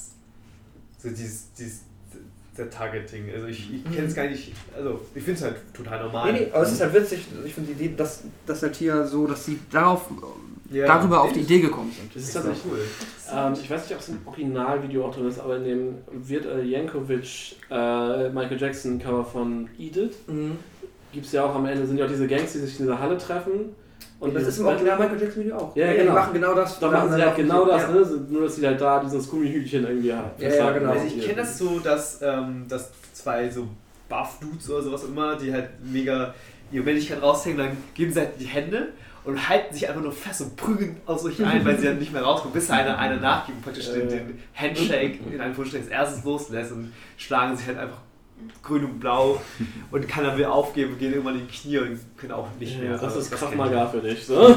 So 1.05 1.11
dieses, 1.11 1.53
dieses 1.53 1.81
der 2.57 2.71
Targeting. 2.71 3.25
Also 3.35 3.47
ich, 3.47 3.69
ich 3.75 3.85
kenne 3.95 4.07
es 4.07 4.15
gar 4.15 4.27
nicht. 4.29 4.53
Also 4.77 5.01
ich 5.15 5.23
finde 5.25 5.39
es 5.39 5.45
halt 5.45 5.57
total 5.75 6.05
normal. 6.05 6.33
Nee, 6.33 6.41
nee, 6.41 6.51
aber 6.53 6.63
es 6.63 6.73
ist 6.73 6.81
halt 6.81 6.95
witzig, 6.95 7.27
ich 7.45 7.53
finde 7.55 7.75
die 7.75 7.85
Idee, 7.85 7.95
dass 7.97 8.23
das 8.47 8.63
halt 8.63 8.77
hier 8.77 9.05
so, 9.07 9.27
dass 9.27 9.45
sie 9.45 9.59
darauf, 9.73 10.09
Ja, 10.71 10.87
darüber 10.87 11.23
auf 11.23 11.33
die 11.33 11.41
Idee 11.41 11.59
gekommen 11.61 11.91
sind. 11.93 12.15
Das 12.15 12.23
ist 12.23 12.33
tatsächlich 12.33 12.63
cool. 12.71 12.79
Ähm, 13.33 13.55
ich 13.61 13.69
weiß 13.69 13.83
nicht, 13.83 13.95
ob 13.95 14.01
es 14.01 14.09
im 14.09 14.19
Originalvideo 14.25 15.05
auch 15.05 15.15
drin 15.15 15.27
ist, 15.27 15.41
aber 15.41 15.57
in 15.57 15.65
dem 15.65 15.95
Wirt 16.13 16.47
Jankovic 16.65 17.57
äh, 17.71 18.29
Michael 18.31 18.61
Jackson 18.61 18.99
Cover 19.01 19.25
von 19.25 19.69
Edith 19.79 20.15
Mhm. 20.29 20.53
gibt 21.13 21.27
es 21.27 21.33
ja 21.33 21.45
auch 21.45 21.57
am 21.57 21.67
Ende, 21.67 21.85
sind 21.87 21.99
ja 21.99 22.05
auch 22.05 22.09
diese 22.11 22.29
Gangs, 22.29 22.53
die 22.53 22.59
sich 22.61 22.79
in 22.79 22.87
dieser 22.87 23.01
Halle 23.01 23.19
treffen. 23.19 23.75
Und 24.25 24.35
das 24.35 24.49
ist 24.49 24.59
im 24.59 24.67
Original 24.67 24.99
Michael 24.99 25.21
Jackson 25.21 25.45
Video 25.45 25.57
auch. 25.57 25.77
Ja, 25.77 25.93
Die 25.93 25.99
genau. 25.99 26.15
machen 26.15 26.33
genau 26.33 26.55
das. 26.55 26.79
Da 26.79 26.91
machen 26.91 27.13
sie 27.13 27.23
halt 27.23 27.37
genau 27.37 27.65
das, 27.67 27.83
ja. 27.83 27.89
ne? 27.91 28.07
nur 28.31 28.43
dass 28.43 28.57
sie 28.57 28.67
halt 28.67 28.81
da 28.81 29.01
dieses 29.01 29.29
Gummihütchen 29.29 29.87
irgendwie 29.87 30.13
haben. 30.13 30.31
Ja, 30.39 30.49
ja, 30.55 30.71
genau. 30.73 30.91
Also 30.91 31.07
ich 31.07 31.25
kenne 31.25 31.37
das 31.37 31.59
so, 31.59 31.79
dass, 31.79 32.21
ähm, 32.23 32.65
dass 32.69 32.91
zwei 33.13 33.49
so 33.51 33.69
Buff-Dudes 34.09 34.71
oder 34.71 34.83
sowas 34.83 35.05
immer, 35.05 35.37
die 35.37 35.53
halt 35.53 35.71
mega 35.83 36.35
ihre 36.71 36.85
Männlichkeit 36.85 37.23
raushängen, 37.23 37.59
dann 37.59 37.77
geben 37.95 38.13
sie 38.13 38.21
halt 38.21 38.31
die 38.39 38.47
Hände 38.47 38.89
und 39.25 39.49
halten 39.49 39.75
sich 39.75 39.89
einfach 39.89 40.03
nur 40.03 40.13
fest 40.13 40.43
und 40.43 40.57
prügeln 40.57 40.97
aus 41.07 41.23
sich 41.23 41.43
ein, 41.45 41.65
weil 41.65 41.79
sie 41.79 41.87
dann 41.87 41.99
nicht 41.99 42.13
mehr 42.13 42.23
rauskommen, 42.23 42.53
bis 42.53 42.71
einer, 42.71 42.99
einer 42.99 43.17
nachgibt 43.21 43.59
und 43.59 43.65
praktisch 43.65 43.91
den, 43.91 44.09
den 44.09 44.43
Handshake 44.55 45.19
in 45.33 45.41
einem 45.41 45.55
als 45.59 45.89
erstes 45.89 46.25
loslässt 46.25 46.73
und 46.73 46.93
schlagen 47.17 47.57
sich 47.57 47.67
halt 47.67 47.79
einfach 47.79 47.99
grün 48.63 48.85
und 48.85 49.01
blau 49.01 49.41
und 49.91 50.09
kann 50.09 50.25
dann 50.25 50.37
wieder 50.39 50.53
aufgeben 50.53 50.93
und 50.93 50.99
gehen 50.99 51.13
irgendwann 51.13 51.39
in 51.39 51.47
die 51.47 51.53
Knie 51.53 51.79
und 51.79 52.01
können 52.17 52.33
auch 52.33 52.49
nicht 52.59 52.79
mehr. 52.79 52.93
Ja, 52.93 52.99
das 52.99 53.15
Also 53.15 53.19
ist 53.21 53.31
kenn 53.39 53.49
ich. 53.51 53.57
Maga 53.57 53.87
für 53.87 54.01
dich. 54.01 54.27
So. 54.27 54.57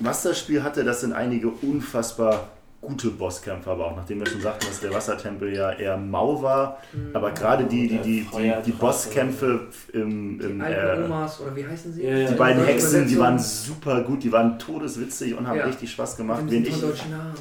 Was 0.00 0.22
das 0.22 0.38
Spiel 0.38 0.62
hatte, 0.62 0.84
das 0.84 1.00
sind 1.00 1.12
einige 1.12 1.48
unfassbar 1.48 2.50
gute 2.86 3.10
Bosskämpfe, 3.10 3.70
aber 3.70 3.86
auch 3.86 3.96
nachdem 3.96 4.20
wir 4.20 4.26
schon 4.26 4.40
sagten, 4.40 4.66
dass 4.66 4.80
der 4.80 4.92
Wassertempel 4.92 5.54
ja 5.54 5.72
eher 5.72 5.96
mau 5.96 6.40
war, 6.42 6.78
aber 7.12 7.30
gerade 7.32 7.64
die, 7.64 7.88
die, 7.88 7.98
die, 7.98 8.26
die, 8.36 8.52
die. 8.66 8.72
Bosskämpfe 8.72 9.68
im, 9.92 10.38
Die 10.38 10.44
im 10.46 10.60
alten 10.60 11.02
äh, 11.02 11.04
Omas, 11.06 11.40
oder 11.40 11.56
wie 11.56 11.66
heißen 11.66 11.92
sie? 11.92 12.04
Ja, 12.04 12.16
ja, 12.16 12.28
die 12.30 12.34
beiden 12.34 12.62
Ja, 12.62 12.68
Hexen, 12.68 13.06
die 13.08 13.18
waren 13.18 13.38
super 13.38 14.02
gut, 14.02 14.22
die 14.22 14.32
waren 14.32 14.58
todeswitzig 14.58 15.36
und 15.36 15.46
haben 15.48 15.58
Ja. 15.58 15.64
richtig 15.66 15.90
Spaß 15.92 16.16
gemacht. 16.16 16.42
Wen 16.46 16.62
ich, 16.64 16.70
tollen 16.70 16.82
deutschen 16.82 17.10
Namen. 17.10 17.34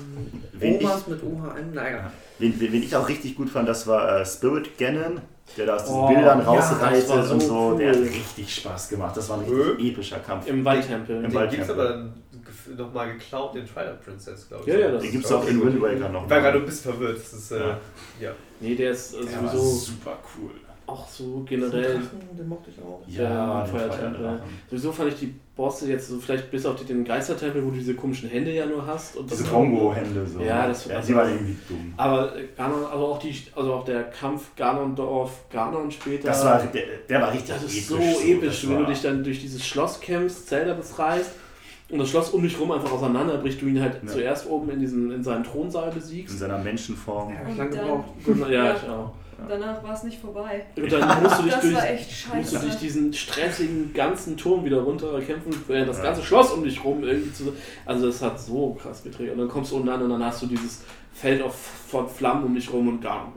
wen 0.54 0.76
ich- 0.76 0.82
Omas 0.86 1.08
mit 1.08 1.24
OHM, 1.24 1.74
naja. 1.74 2.12
wen, 2.40 2.60
wen 2.60 2.72
wen 2.72 2.84
ich 2.84 2.96
auch 2.96 3.08
richtig 3.10 3.36
gut 3.36 3.50
fand, 3.50 3.68
das 3.68 3.86
war 3.88 4.20
äh, 4.22 4.26
Spirit 4.26 4.78
Ganon, 4.78 5.20
der 5.58 5.66
da 5.66 5.76
aus 5.76 5.84
diesen 5.86 6.00
Oh, 6.00 6.08
Bildern 6.08 6.40
ja, 6.40 6.46
rausreitet 6.46 7.08
so 7.08 7.34
und 7.34 7.42
so. 7.42 7.78
Der 7.78 7.90
hat 7.90 7.98
cool. 7.98 8.04
richtig 8.04 8.56
Spaß 8.56 8.90
gemacht. 8.90 9.16
Das 9.18 9.30
war 9.30 9.40
ein 9.40 9.46
richtig 9.46 9.92
epischer 9.92 10.20
Kampf. 10.20 10.48
Im 10.48 10.64
Waldtempel. 10.66 11.18
Im 11.26 11.32
Den 11.32 12.14
Nochmal 12.78 13.14
geklaut, 13.14 13.56
den 13.56 13.66
Twilight 13.66 14.04
Princess, 14.04 14.48
glaube 14.48 14.64
ich. 14.68 14.74
Ja, 14.74 14.80
ja, 14.80 14.92
das 14.92 15.02
Den 15.04 15.12
gibt 15.12 15.26
es 15.26 15.32
auch 15.32 15.48
in 15.48 15.62
Wind 15.62 15.82
Waker 15.82 16.10
noch. 16.10 16.24
Ich 16.26 16.30
war 16.30 16.42
gerade 16.42 16.58
ein 16.60 16.66
bisschen 16.66 16.92
verwirrt. 16.94 17.18
Das 17.18 17.34
ist, 17.34 17.52
äh, 17.52 17.60
Ja. 17.60 17.80
ja. 18.20 18.32
Nee, 18.60 18.76
der 18.76 18.92
ist 18.92 19.14
äh, 19.16 19.26
Der 19.26 19.44
war 19.44 19.50
sowieso 19.52 19.70
super 19.76 20.18
cool. 20.38 20.52
auch 20.86 21.08
so 21.08 21.44
generell. 21.48 21.94
Drachen, 21.96 22.20
den 22.38 22.48
mochte 22.48 22.70
ich 22.72 22.82
auch. 22.82 23.02
Ja, 23.08 23.64
den 23.64 23.72
Feuertempel. 23.72 24.42
Sowieso 24.70 24.92
fand 24.92 25.10
ich 25.14 25.20
die 25.20 25.34
Bosse 25.56 25.88
jetzt 25.90 26.08
so, 26.10 26.18
vielleicht 26.20 26.50
bis 26.50 26.66
auf 26.66 26.84
den 26.84 27.04
Geistertempel, 27.06 27.64
wo 27.64 27.70
du 27.70 27.76
diese 27.78 27.94
komischen 27.94 28.28
Hände 28.30 28.52
ja 28.52 28.66
nur 28.66 28.86
hast. 28.88 29.16
Und 29.18 29.30
Diese 29.30 29.44
Kongo-Hände 29.44 30.26
so. 30.26 30.40
Ja, 30.42 30.68
das- 30.68 30.86
ja, 30.86 31.00
die 31.00 31.14
waren 31.16 31.30
irgendwie 31.32 31.56
dumm. 31.68 31.94
Aber 31.98 32.36
äh, 32.36 32.48
Ganon, 32.58 32.86
also 32.86 33.06
auch 33.06 33.20
die, 33.20 33.36
also 33.56 33.74
auch 33.74 33.86
der 33.86 34.04
Kampf 34.06 34.56
Ganondorf, 34.56 35.32
Ganon 35.52 35.92
später. 35.92 36.28
Das 36.30 36.44
war, 36.44 36.60
der, 36.64 36.84
der 37.08 37.22
war 37.22 37.32
richtig 37.32 37.54
das 37.56 37.64
ist 37.66 37.72
episch. 37.72 37.86
so 37.88 37.98
episch, 37.98 38.62
Das 38.62 38.70
wenn 38.70 38.78
du 38.78 38.84
war- 38.84 38.90
dich 38.90 39.02
dann 39.02 39.24
durch 39.24 39.40
dieses 39.42 39.66
Schloss 39.66 40.00
kämpfst, 40.00 40.48
Zelda 40.48 40.74
befreist 40.74 41.32
und 41.90 42.00
das 42.00 42.10
Schloss 42.10 42.30
um 42.32 42.42
dich 42.44 42.60
rum 42.60 42.72
einfach 42.72 42.92
auseinanderbricht, 42.92 43.62
du 43.62 43.68
ihn 43.68 43.82
halt 43.82 44.02
Ja. 44.04 44.08
zuerst 44.10 44.50
oben 44.50 44.70
in, 44.72 44.80
diesem, 44.80 45.12
in 45.12 45.24
seinem 45.24 45.44
Thronsaal 45.44 45.90
In 45.90 45.96
besiegst. 45.96 46.40
seiner 46.40 46.58
Menschenform. 46.58 47.30
Ja, 47.34 47.42
ich 47.44 47.50
Und 47.52 47.58
lange 47.58 47.70
dann- 47.76 47.86
gebraucht. 48.26 48.50
Ja, 48.52 48.76
ich 48.76 48.90
auch. 48.90 49.12
Danach 49.50 49.84
war 49.84 49.94
es 49.94 50.04
nicht 50.04 50.22
vorbei. 50.22 50.64
Und 50.78 50.90
dann 50.92 51.22
musst 51.24 51.40
du 51.40 51.44
dich 51.44 51.52
Das 51.54 51.62
durch, 51.64 51.76
war 51.76 51.90
echt 51.90 52.28
musst 52.34 52.52
du 52.54 52.56
scheiße. 52.56 52.68
durch 52.68 52.80
diesen 52.80 53.12
stressigen 53.14 53.94
ganzen 53.94 54.38
Turm 54.38 54.64
wieder 54.64 54.80
runterkämpfen, 54.82 55.54
während 55.68 55.90
das 55.90 55.98
Ja. 55.98 56.04
ganze 56.04 56.22
Schloss 56.24 56.52
um 56.52 56.64
dich 56.64 56.82
rum 56.84 57.04
irgendwie 57.04 57.34
zu. 57.34 57.52
Also 57.86 58.06
das 58.08 58.22
hat 58.22 58.40
so 58.40 58.78
krass 58.82 59.04
gedreht. 59.04 59.32
Und 59.34 59.40
dann 59.40 59.50
kommst 59.50 59.72
du 59.72 59.78
unten 59.78 59.90
an 59.90 60.02
und 60.02 60.10
dann 60.12 60.24
hast 60.24 60.42
du 60.44 60.46
dieses 60.46 60.84
Feld 61.14 61.42
auf, 61.42 61.56
von 61.56 62.08
Flammen 62.08 62.46
um 62.46 62.56
dich 62.56 62.72
rum 62.72 62.88
und 62.88 63.02
gar. 63.02 63.28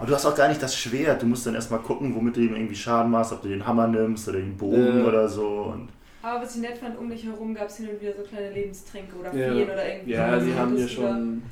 Und 0.00 0.10
du 0.10 0.14
hast 0.14 0.26
auch 0.26 0.34
gar 0.34 0.48
nicht 0.48 0.62
das 0.62 0.74
Schwert. 0.76 1.22
Du 1.22 1.26
musst 1.26 1.46
dann 1.46 1.54
erstmal 1.54 1.80
gucken, 1.80 2.14
womit 2.16 2.36
du 2.36 2.40
ihm 2.40 2.54
irgendwie 2.56 2.74
Schaden 2.74 3.10
machst, 3.12 3.32
ob 3.32 3.42
du 3.42 3.48
den 3.48 3.64
Hammer 3.66 3.86
nimmst 3.86 4.28
oder 4.28 4.38
den 4.38 4.56
Bogen 4.56 5.02
Äh. 5.02 5.04
oder 5.04 5.28
so. 5.28 5.72
Und 5.72 5.88
Aber 6.22 6.42
was 6.44 6.54
ich 6.54 6.62
nett 6.62 6.78
fand, 6.78 6.96
um 6.98 7.10
dich 7.10 7.24
herum 7.24 7.54
gab 7.54 7.68
es 7.68 7.76
hin 7.78 7.88
und 7.88 8.00
wieder 8.00 8.14
so 8.14 8.22
kleine 8.22 8.50
Lebenstränke 8.52 9.16
oder 9.16 9.34
Ja. 9.34 9.52
Feen 9.52 9.64
oder 9.70 9.88
irgendwie. 9.88 10.12
Ja, 10.12 10.38
die 10.38 10.54
haben 10.54 10.76
dir 10.76 10.88
schon. 10.88 11.42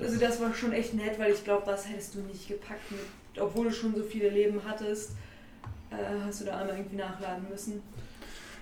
Also 0.00 0.18
das 0.20 0.40
war 0.40 0.54
schon 0.54 0.72
echt 0.72 0.94
nett, 0.94 1.18
weil 1.18 1.32
ich 1.32 1.42
glaube, 1.42 1.62
das 1.66 1.88
hättest 1.88 2.14
du 2.14 2.20
nicht 2.20 2.46
gepackt, 2.46 2.90
mit, 2.90 3.00
obwohl 3.42 3.64
du 3.64 3.72
schon 3.72 3.94
so 3.96 4.02
viele 4.02 4.28
Leben 4.28 4.60
hattest, 4.64 5.12
äh, 5.90 5.94
hast 6.24 6.42
du 6.42 6.44
da 6.44 6.58
einmal 6.58 6.76
irgendwie 6.76 6.96
nachladen 6.96 7.46
müssen. 7.50 7.82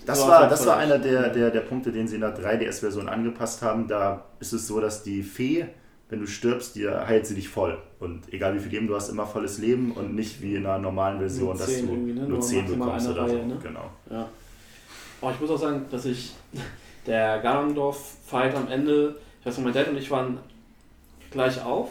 das 0.07 0.20
So, 0.20 0.28
war, 0.28 0.49
das 0.49 0.65
war 0.65 0.78
einer 0.78 0.99
der, 0.99 1.28
der, 1.31 1.51
der 1.51 1.61
Punkte, 1.61 1.93
den 1.93 2.09
sie 2.09 2.15
in 2.15 2.23
der 2.23 2.35
3DS-Version 2.39 3.09
angepasst 3.09 3.61
haben. 3.61 3.86
Da 3.86 4.25
ist 4.41 4.53
es 4.55 4.67
so, 4.67 4.81
dass 4.81 5.03
die 5.03 5.23
Fee, 5.23 5.67
wenn 6.09 6.20
du 6.20 6.27
stirbst, 6.27 6.77
die 6.77 6.89
heilt 6.89 7.27
sie 7.27 7.35
dich 7.35 7.49
voll. 7.51 7.77
Und 7.99 8.33
egal 8.33 8.55
wie 8.55 8.61
viel 8.61 8.70
Leben 8.73 8.86
du 8.86 8.95
hast, 8.95 9.11
immer 9.11 9.27
volles 9.27 9.59
Leben 9.59 9.93
und 9.93 10.15
nicht 10.15 10.41
wie 10.41 10.55
in 10.55 10.65
einer 10.65 10.78
normalen 10.78 11.19
Version, 11.19 11.59
dass 11.59 11.67
10 11.67 11.86
du 11.86 11.97
ne? 11.97 12.12
nur 12.20 12.28
Nur 12.28 12.41
10 12.41 12.61
maximal 12.61 12.86
bekommst 12.86 13.09
oder 13.09 13.28
so. 13.28 13.35
Reihe, 13.36 13.47
ne? 13.47 13.59
Genau. 13.62 13.91
Ja. 14.11 14.28
Aber 15.20 15.33
ich 15.33 15.41
muss 15.41 15.51
auch 15.51 15.59
sagen, 15.59 15.86
dass 15.91 16.05
ich 16.05 16.33
der 17.07 17.39
Ganondorf-Fight 17.41 18.55
am 18.55 18.69
Ende, 18.69 19.17
ich 19.41 19.47
weiß 19.47 19.59
noch, 19.59 19.65
mein 19.65 19.75
Dad 19.75 19.89
und 19.89 19.97
ich 19.97 20.11
waren 20.11 20.39
gleich 21.31 21.62
auf. 21.62 21.91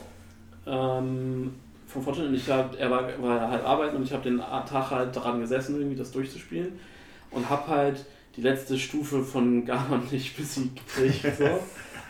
Ähm, 0.68 1.54
vom 1.88 2.04
Fortune 2.04 2.28
und 2.28 2.36
ich 2.36 2.50
hab, 2.50 2.78
er 2.78 2.92
war, 2.92 3.04
war 3.22 3.50
halt 3.50 3.64
arbeiten 3.64 3.96
und 3.96 4.04
ich 4.04 4.12
habe 4.12 4.24
den 4.24 4.40
Tag 4.40 4.92
halt 4.92 5.16
daran 5.16 5.40
gesessen, 5.40 5.78
irgendwie 5.78 5.96
das 5.96 6.12
durchzuspielen 6.12 6.80
und 7.32 7.50
habe 7.50 7.68
halt 7.68 8.06
die 8.36 8.42
letzte 8.42 8.78
Stufe 8.78 9.24
von 9.24 9.66
Ganon 9.66 10.04
nicht 10.12 10.36
besiegt 10.36 10.82
gekriegt. 10.88 11.38
So. 11.38 11.60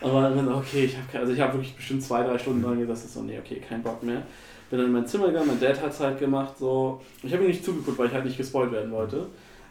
Aber 0.00 0.22
dann, 0.22 0.52
okay, 0.52 0.84
ich 0.84 0.96
habe 0.96 1.20
also 1.20 1.32
ich 1.32 1.40
habe 1.40 1.54
wirklich 1.54 1.74
bestimmt 1.74 2.02
zwei, 2.02 2.22
drei 2.22 2.38
Stunden 2.38 2.62
dran 2.62 2.78
gesessen, 2.78 3.08
so, 3.08 3.22
nee, 3.22 3.38
okay, 3.38 3.62
kein 3.66 3.82
Bock 3.82 4.02
mehr. 4.02 4.22
Bin 4.68 4.78
dann 4.78 4.88
in 4.88 4.92
mein 4.92 5.06
Zimmer 5.06 5.28
gegangen, 5.28 5.46
mein 5.46 5.60
Dad 5.60 5.80
hat 5.80 5.92
es 5.92 6.00
halt 6.00 6.18
gemacht, 6.18 6.58
so. 6.58 7.00
Ich 7.22 7.32
habe 7.32 7.44
ihm 7.44 7.48
nicht 7.48 7.64
zugeguckt, 7.64 7.96
weil 7.98 8.08
ich 8.08 8.12
halt 8.12 8.24
nicht 8.24 8.36
gespoilt 8.36 8.72
werden 8.72 8.90
wollte. 8.90 9.26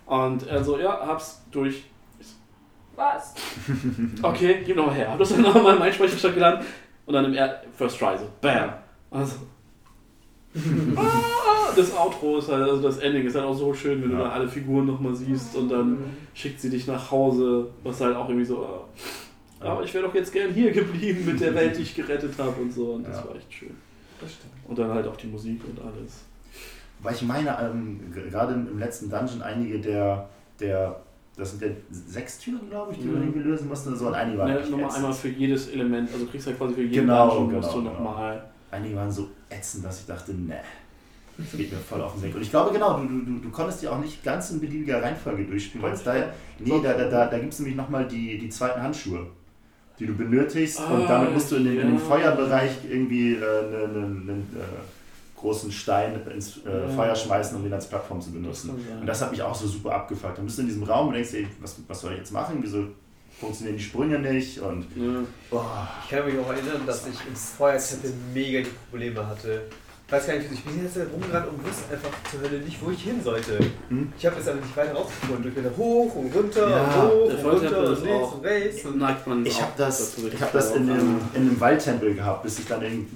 Und 0.06 0.48
er 0.48 0.64
so, 0.64 0.78
ja, 0.80 1.06
hab's 1.08 1.42
durch. 1.52 1.84
Was? 2.96 3.34
Okay, 4.22 4.62
gib 4.66 4.78
nochmal 4.78 4.96
her. 4.96 5.12
Hab 5.12 5.20
das 5.20 5.30
dann 5.30 5.42
nochmal 5.42 5.74
in 5.74 5.80
meinen 5.80 5.94
Speicherstand 5.94 6.36
geladen 6.36 6.66
und 7.06 7.14
dann 7.14 7.26
im 7.26 7.34
er 7.34 7.62
First 7.78 8.00
Try 8.00 8.18
so, 8.18 8.26
bam. 8.42 8.72
Also. 9.12 9.36
ah, 10.96 11.74
das 11.76 11.94
Outro 11.98 12.38
ist 12.38 12.50
halt, 12.50 12.64
also 12.64 12.82
das 12.82 12.98
Ending 13.00 13.26
ist 13.26 13.36
halt 13.36 13.44
auch 13.46 13.54
so 13.54 13.74
schön, 13.74 14.02
wenn 14.02 14.12
du 14.12 14.16
Ja. 14.16 14.24
dann 14.24 14.32
alle 14.32 14.48
Figuren 14.48 14.86
nochmal 14.86 15.14
siehst 15.14 15.56
und 15.58 15.68
dann 15.70 15.98
schickt 16.34 16.62
sie 16.62 16.70
dich 16.70 16.88
nach 16.88 17.12
Hause, 17.12 17.68
was 17.84 18.00
halt 18.00 18.16
auch 18.16 18.30
irgendwie 18.30 18.46
so, 18.46 18.66
ah, 18.66 18.86
aber 19.60 19.84
ich 19.84 19.94
wäre 19.94 20.06
doch 20.06 20.14
jetzt 20.16 20.32
gern 20.32 20.54
hier 20.54 20.72
geblieben 20.72 21.26
mit 21.26 21.42
der 21.42 21.54
Welt, 21.56 21.76
die 21.78 21.82
ich 21.82 21.96
gerettet 21.96 22.34
habe 22.38 22.62
und 22.62 22.72
so. 22.72 22.92
Und 22.94 23.08
das 23.08 23.18
Ja. 23.18 23.28
war 23.28 23.36
echt 23.36 23.52
schön. 23.52 23.76
Das 24.22 24.32
stimmt. 24.32 24.54
Und 24.68 24.78
dann 24.80 24.94
halt 24.94 25.08
auch 25.08 25.18
die 25.18 25.28
Musik 25.28 25.62
und 25.68 25.80
alles. 25.82 26.24
Weil 27.00 27.14
ich 27.14 27.22
meine, 27.22 27.58
ähm, 27.62 28.00
gerade 28.14 28.54
im 28.54 28.80
letzten 28.80 29.10
Dungeon 29.10 29.42
einige 29.42 29.80
der, 29.80 30.28
der 30.60 31.00
das 31.38 31.52
sind 31.52 31.62
ja 31.64 31.68
sechs 31.92 32.40
Türen, 32.40 32.70
glaube 32.70 32.94
ich, 32.94 33.00
die 33.00 33.04
du 33.08 33.12
Mhm. 33.12 33.24
irgendwie 33.24 33.40
lösen 33.40 33.68
musst. 33.68 33.86
und 33.88 33.98
So, 33.98 34.08
und 34.08 34.14
einige 34.14 34.38
waren 34.38 34.52
Ne, 34.54 34.60
echt 34.62 34.72
nochmal 34.72 34.96
einmal 34.96 35.14
für 35.14 35.28
jedes 35.28 35.68
Element, 35.68 36.10
also 36.14 36.24
du 36.26 36.32
kriegst 36.32 36.48
halt 36.48 36.58
quasi 36.58 36.74
für 36.76 36.82
jeden 36.82 36.94
Genau, 36.94 37.28
Dungeon 37.28 37.48
genau, 37.50 37.62
musst 37.62 37.74
du 37.76 37.80
genau. 37.80 37.92
nochmal. 37.94 38.44
Einige 38.72 38.96
waren 38.96 39.12
so 39.12 39.28
ätzend, 39.50 39.84
dass 39.86 40.00
ich 40.00 40.06
dachte, 40.06 40.34
ne, 40.34 40.56
das 41.38 41.52
geht 41.52 41.72
mir 41.74 41.78
voll 41.78 42.02
auf 42.02 42.14
den 42.14 42.22
Senkel. 42.22 42.38
Und 42.38 42.44
ich 42.44 42.50
glaube, 42.50 42.72
genau, 42.72 42.98
du, 43.00 43.08
du, 43.08 43.20
du, 43.26 43.40
du 43.40 43.50
konntest 43.50 43.82
die 43.82 43.88
auch 43.90 44.00
nicht 44.00 44.24
ganz 44.24 44.50
in 44.52 44.62
beliebiger 44.62 45.04
Reihenfolge 45.04 45.44
durchspielen, 45.44 45.84
weil 45.86 45.94
es 45.94 46.04
da, 46.04 46.14
nee, 46.60 46.72
da, 46.82 46.94
da, 46.94 47.10
da, 47.10 47.26
da 47.28 47.38
gibt 47.40 47.52
es 47.52 47.60
nämlich 47.60 47.76
nochmal 47.76 48.08
die, 48.08 48.38
die 48.38 48.48
zweiten 48.50 48.82
Handschuhe, 48.82 49.28
die 50.00 50.06
du 50.08 50.14
benötigst 50.14 50.80
und 50.80 50.86
Ah, 51.04 51.06
damit 51.08 51.34
musst 51.34 51.52
du 51.52 51.58
in 51.58 51.66
den, 51.66 51.74
in 51.80 51.88
den 51.88 51.94
ja. 51.96 52.00
Feuerbereich 52.00 52.72
irgendwie 52.90 53.34
äh, 53.34 53.38
einen, 53.38 53.96
einen, 53.96 54.30
einen 54.30 54.50
äh, 54.56 54.95
großen 55.46 55.72
Stein 55.72 56.20
ins 56.34 56.58
äh. 56.66 56.88
Feuer 56.90 57.16
schmeißen, 57.16 57.56
um 57.56 57.64
den 57.64 57.74
als 57.74 57.88
Plattform 57.88 58.20
zu 58.20 58.30
Das 58.30 58.36
benutzen. 58.42 58.72
Und 59.00 59.06
das 59.06 59.22
hat 59.22 59.32
mich 59.32 59.42
auch 59.42 59.54
so 59.56 59.68
super 59.68 59.94
abgefuckt. 59.94 60.38
Dann 60.38 60.46
bist 60.46 60.58
du 60.58 60.64
in 60.64 60.68
diesem 60.68 60.84
Raum 60.84 61.08
und 61.10 61.14
denkst 61.14 61.32
dir, 61.32 61.48
was, 61.62 61.78
was 61.88 62.02
soll 62.02 62.14
ich 62.14 62.20
jetzt 62.20 62.32
machen? 62.32 62.58
Wieso 62.62 62.88
funktionieren 63.40 63.78
die 63.78 63.84
Sprünge 63.84 64.18
nicht? 64.20 64.60
Und 64.60 64.86
Ja. 64.96 65.22
boah, 65.50 65.88
Ich 66.04 66.10
kann 66.10 66.26
mich 66.26 66.38
auch 66.40 66.50
erinnern, 66.50 66.82
dass 66.86 67.06
ich 67.08 67.16
im 67.28 67.36
Feuertempel 67.36 68.12
mega 68.34 68.60
die 68.62 68.70
Probleme 68.90 69.26
hatte. 69.28 69.62
Ich 70.08 70.12
weiß 70.12 70.28
gar 70.28 70.36
nicht, 70.36 70.52
ich 70.52 70.64
bin 70.64 70.84
jetzt 70.84 70.98
rumgerannt 70.98 71.48
und 71.48 71.66
wusste 71.66 71.92
einfach 71.92 72.12
zur 72.30 72.42
Hölle 72.42 72.62
nicht, 72.62 72.78
wo 72.80 72.92
ich 72.92 73.02
hin 73.02 73.20
sollte. 73.24 73.58
Hm? 73.90 74.14
Ich 74.16 74.26
habe 74.28 74.40
es 74.40 74.48
aber 74.48 74.62
nicht 74.62 74.78
weiter 74.78 74.94
rausgefunden. 74.94 75.48
Ich 75.48 75.56
bin 75.56 75.64
da 75.64 75.72
hoch 75.76 76.16
und 76.16 76.36
runter 76.36 76.70
Ja, 76.70 76.84
und 76.84 77.12
hoch 77.12 77.26
und 77.26 77.46
runter 77.46 77.90
und 77.90 78.04
links 78.04 78.34
und 78.34 78.46
rechts. 78.46 78.86
Und 78.86 78.98
neigt 79.00 79.26
man 79.26 79.44
Ich 79.44 79.60
habe 79.60 79.72
das, 79.76 80.16
ich 80.18 80.42
hab 80.42 80.52
das 80.52 80.76
in 80.76 80.92
einem, 80.92 81.20
in 81.34 81.42
einem 81.42 81.60
Waldtempel 81.60 82.14
gehabt, 82.14 82.44
bis 82.44 82.60
ich 82.60 82.68
dann 82.68 82.84
irgendwie, 82.84 83.08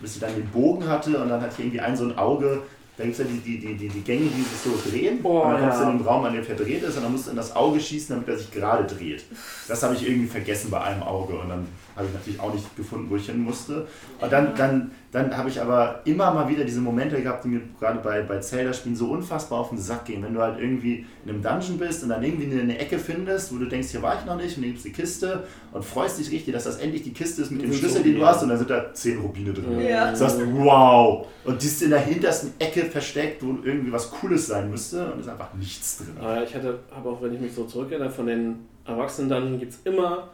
bis 0.00 0.14
ich 0.14 0.20
dann 0.20 0.34
den 0.34 0.48
Bogen 0.48 0.88
hatte 0.88 1.20
und 1.20 1.28
dann 1.28 1.42
hatte 1.42 1.52
ich 1.58 1.64
irgendwie 1.66 1.80
ein 1.80 1.94
so 1.94 2.04
ein 2.04 2.16
Auge. 2.16 2.62
Da 2.96 3.04
gibt 3.04 3.18
es 3.18 3.24
ja 3.24 3.30
die, 3.30 3.38
die, 3.38 3.60
die, 3.60 3.74
die, 3.76 3.88
die 3.88 4.00
Gänge, 4.00 4.28
die 4.28 4.42
sich 4.42 4.58
so 4.64 4.90
drehen. 4.90 5.22
Boah, 5.22 5.44
und 5.44 5.52
dann 5.52 5.60
kommst 5.60 5.78
du 5.78 5.84
ja. 5.84 5.90
in 5.90 5.98
den 5.98 6.06
Raum, 6.06 6.24
an 6.24 6.32
dem 6.32 6.42
verdreht 6.42 6.82
ist, 6.82 6.96
und 6.96 7.04
dann 7.04 7.12
musst 7.12 7.26
du 7.26 7.30
in 7.30 7.36
das 7.36 7.54
Auge 7.54 7.78
schießen, 7.78 8.16
damit 8.16 8.28
er 8.28 8.38
sich 8.38 8.50
gerade 8.50 8.92
dreht. 8.92 9.24
Das 9.68 9.82
habe 9.82 9.94
ich 9.94 10.08
irgendwie 10.08 10.26
vergessen 10.26 10.70
bei 10.70 10.80
einem 10.80 11.04
Auge. 11.04 11.38
Und 11.38 11.48
dann 11.50 11.68
habe 11.98 12.06
ich 12.06 12.14
natürlich 12.14 12.40
auch 12.40 12.54
nicht 12.54 12.76
gefunden, 12.76 13.10
wo 13.10 13.16
ich 13.16 13.26
hin 13.26 13.42
musste. 13.42 13.86
Und 14.20 14.32
dann, 14.32 14.54
dann, 14.54 14.92
dann 15.10 15.36
habe 15.36 15.48
ich 15.48 15.60
aber 15.60 16.00
immer 16.04 16.32
mal 16.32 16.48
wieder 16.48 16.64
diese 16.64 16.80
Momente 16.80 17.20
gehabt, 17.20 17.44
die 17.44 17.48
mir 17.48 17.60
gerade 17.80 17.98
bei, 17.98 18.22
bei 18.22 18.38
Zelda-Spielen 18.38 18.94
so 18.94 19.10
unfassbar 19.10 19.58
auf 19.58 19.70
den 19.70 19.78
Sack 19.78 20.04
gehen. 20.04 20.22
Wenn 20.22 20.32
du 20.32 20.40
halt 20.40 20.60
irgendwie 20.60 21.04
in 21.24 21.30
einem 21.30 21.42
Dungeon 21.42 21.78
bist 21.78 22.04
und 22.04 22.10
dann 22.10 22.22
irgendwie 22.22 22.58
eine 22.58 22.78
Ecke 22.78 22.98
findest, 23.00 23.52
wo 23.52 23.58
du 23.58 23.66
denkst, 23.66 23.88
hier 23.88 24.00
war 24.00 24.16
ich 24.16 24.24
noch 24.24 24.36
nicht, 24.36 24.56
und 24.56 24.62
dann 24.62 24.70
gibst 24.70 24.84
die 24.84 24.92
Kiste 24.92 25.42
und 25.72 25.84
freust 25.84 26.20
dich 26.20 26.30
richtig, 26.30 26.54
dass 26.54 26.64
das 26.64 26.78
endlich 26.78 27.02
die 27.02 27.12
Kiste 27.12 27.42
ist 27.42 27.50
mit 27.50 27.62
dem 27.62 27.72
Schlüssel, 27.72 28.04
den 28.04 28.14
du 28.14 28.24
hast, 28.24 28.42
und 28.44 28.50
dann 28.50 28.58
sind 28.58 28.70
da 28.70 28.94
10 28.94 29.18
Rubine 29.18 29.52
drin. 29.52 29.80
Ja. 29.80 30.12
Du 30.12 30.16
sagst, 30.16 30.40
wow! 30.52 31.26
Und 31.44 31.60
die 31.60 31.66
ist 31.66 31.82
in 31.82 31.90
der 31.90 32.00
hintersten 32.00 32.52
Ecke 32.60 32.84
versteckt, 32.84 33.42
wo 33.42 33.58
irgendwie 33.64 33.90
was 33.90 34.10
Cooles 34.10 34.46
sein 34.46 34.70
müsste, 34.70 35.12
und 35.12 35.20
ist 35.20 35.28
einfach 35.28 35.52
nichts 35.54 35.98
drin. 35.98 36.16
Aber 36.20 36.44
ich 36.44 36.54
hatte, 36.54 36.78
habe 36.94 37.08
auch, 37.08 37.20
wenn 37.20 37.34
ich 37.34 37.40
mich 37.40 37.52
so 37.52 37.64
zurückerinnere, 37.64 38.10
von 38.10 38.26
den 38.26 38.66
Erwachsenen 38.84 39.28
Dungeon 39.28 39.58
gibt 39.58 39.72
es 39.72 39.80
immer, 39.84 40.28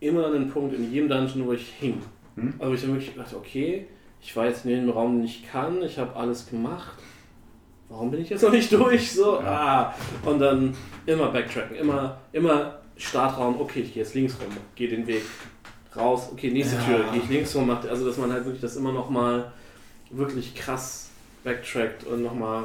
immer 0.00 0.26
einen 0.26 0.50
Punkt 0.50 0.74
in 0.74 0.92
jedem 0.92 1.08
Dungeon, 1.08 1.46
wo 1.46 1.52
ich 1.52 1.68
hing. 1.78 2.02
Hm? 2.36 2.54
Also 2.58 2.74
ich 2.74 2.80
dann 2.80 2.92
wirklich 2.94 3.14
dachte, 3.14 3.36
okay, 3.36 3.86
ich 4.20 4.34
war 4.36 4.46
jetzt 4.46 4.64
in 4.64 4.70
dem 4.70 4.90
Raum 4.90 5.20
nicht 5.20 5.50
kann, 5.50 5.82
ich 5.82 5.98
habe 5.98 6.16
alles 6.16 6.48
gemacht. 6.48 6.96
Warum 7.88 8.10
bin 8.10 8.20
ich 8.20 8.30
jetzt 8.30 8.42
noch 8.42 8.52
nicht 8.52 8.72
durch? 8.72 9.12
So, 9.12 9.40
ah. 9.40 9.94
Und 10.24 10.38
dann 10.38 10.74
immer 11.06 11.28
backtracken, 11.28 11.76
immer, 11.76 12.20
immer 12.32 12.78
Startraum, 12.96 13.60
okay, 13.60 13.80
ich 13.80 13.94
gehe 13.94 14.02
jetzt 14.02 14.14
links 14.14 14.34
rum, 14.34 14.56
gehe 14.74 14.88
den 14.88 15.06
Weg 15.06 15.22
raus, 15.96 16.28
okay, 16.32 16.50
nächste 16.50 16.76
Ja. 16.76 16.82
Tür, 16.82 17.04
gehe 17.12 17.22
ich 17.22 17.28
links 17.28 17.54
rum, 17.56 17.66
macht, 17.66 17.88
also 17.88 18.06
dass 18.06 18.16
man 18.16 18.32
halt 18.32 18.44
wirklich 18.44 18.60
das 18.60 18.76
immer 18.76 18.92
noch 18.92 19.10
mal 19.10 19.52
wirklich 20.10 20.54
krass 20.54 21.10
backtrackt 21.42 22.04
und 22.04 22.22
nochmal 22.22 22.64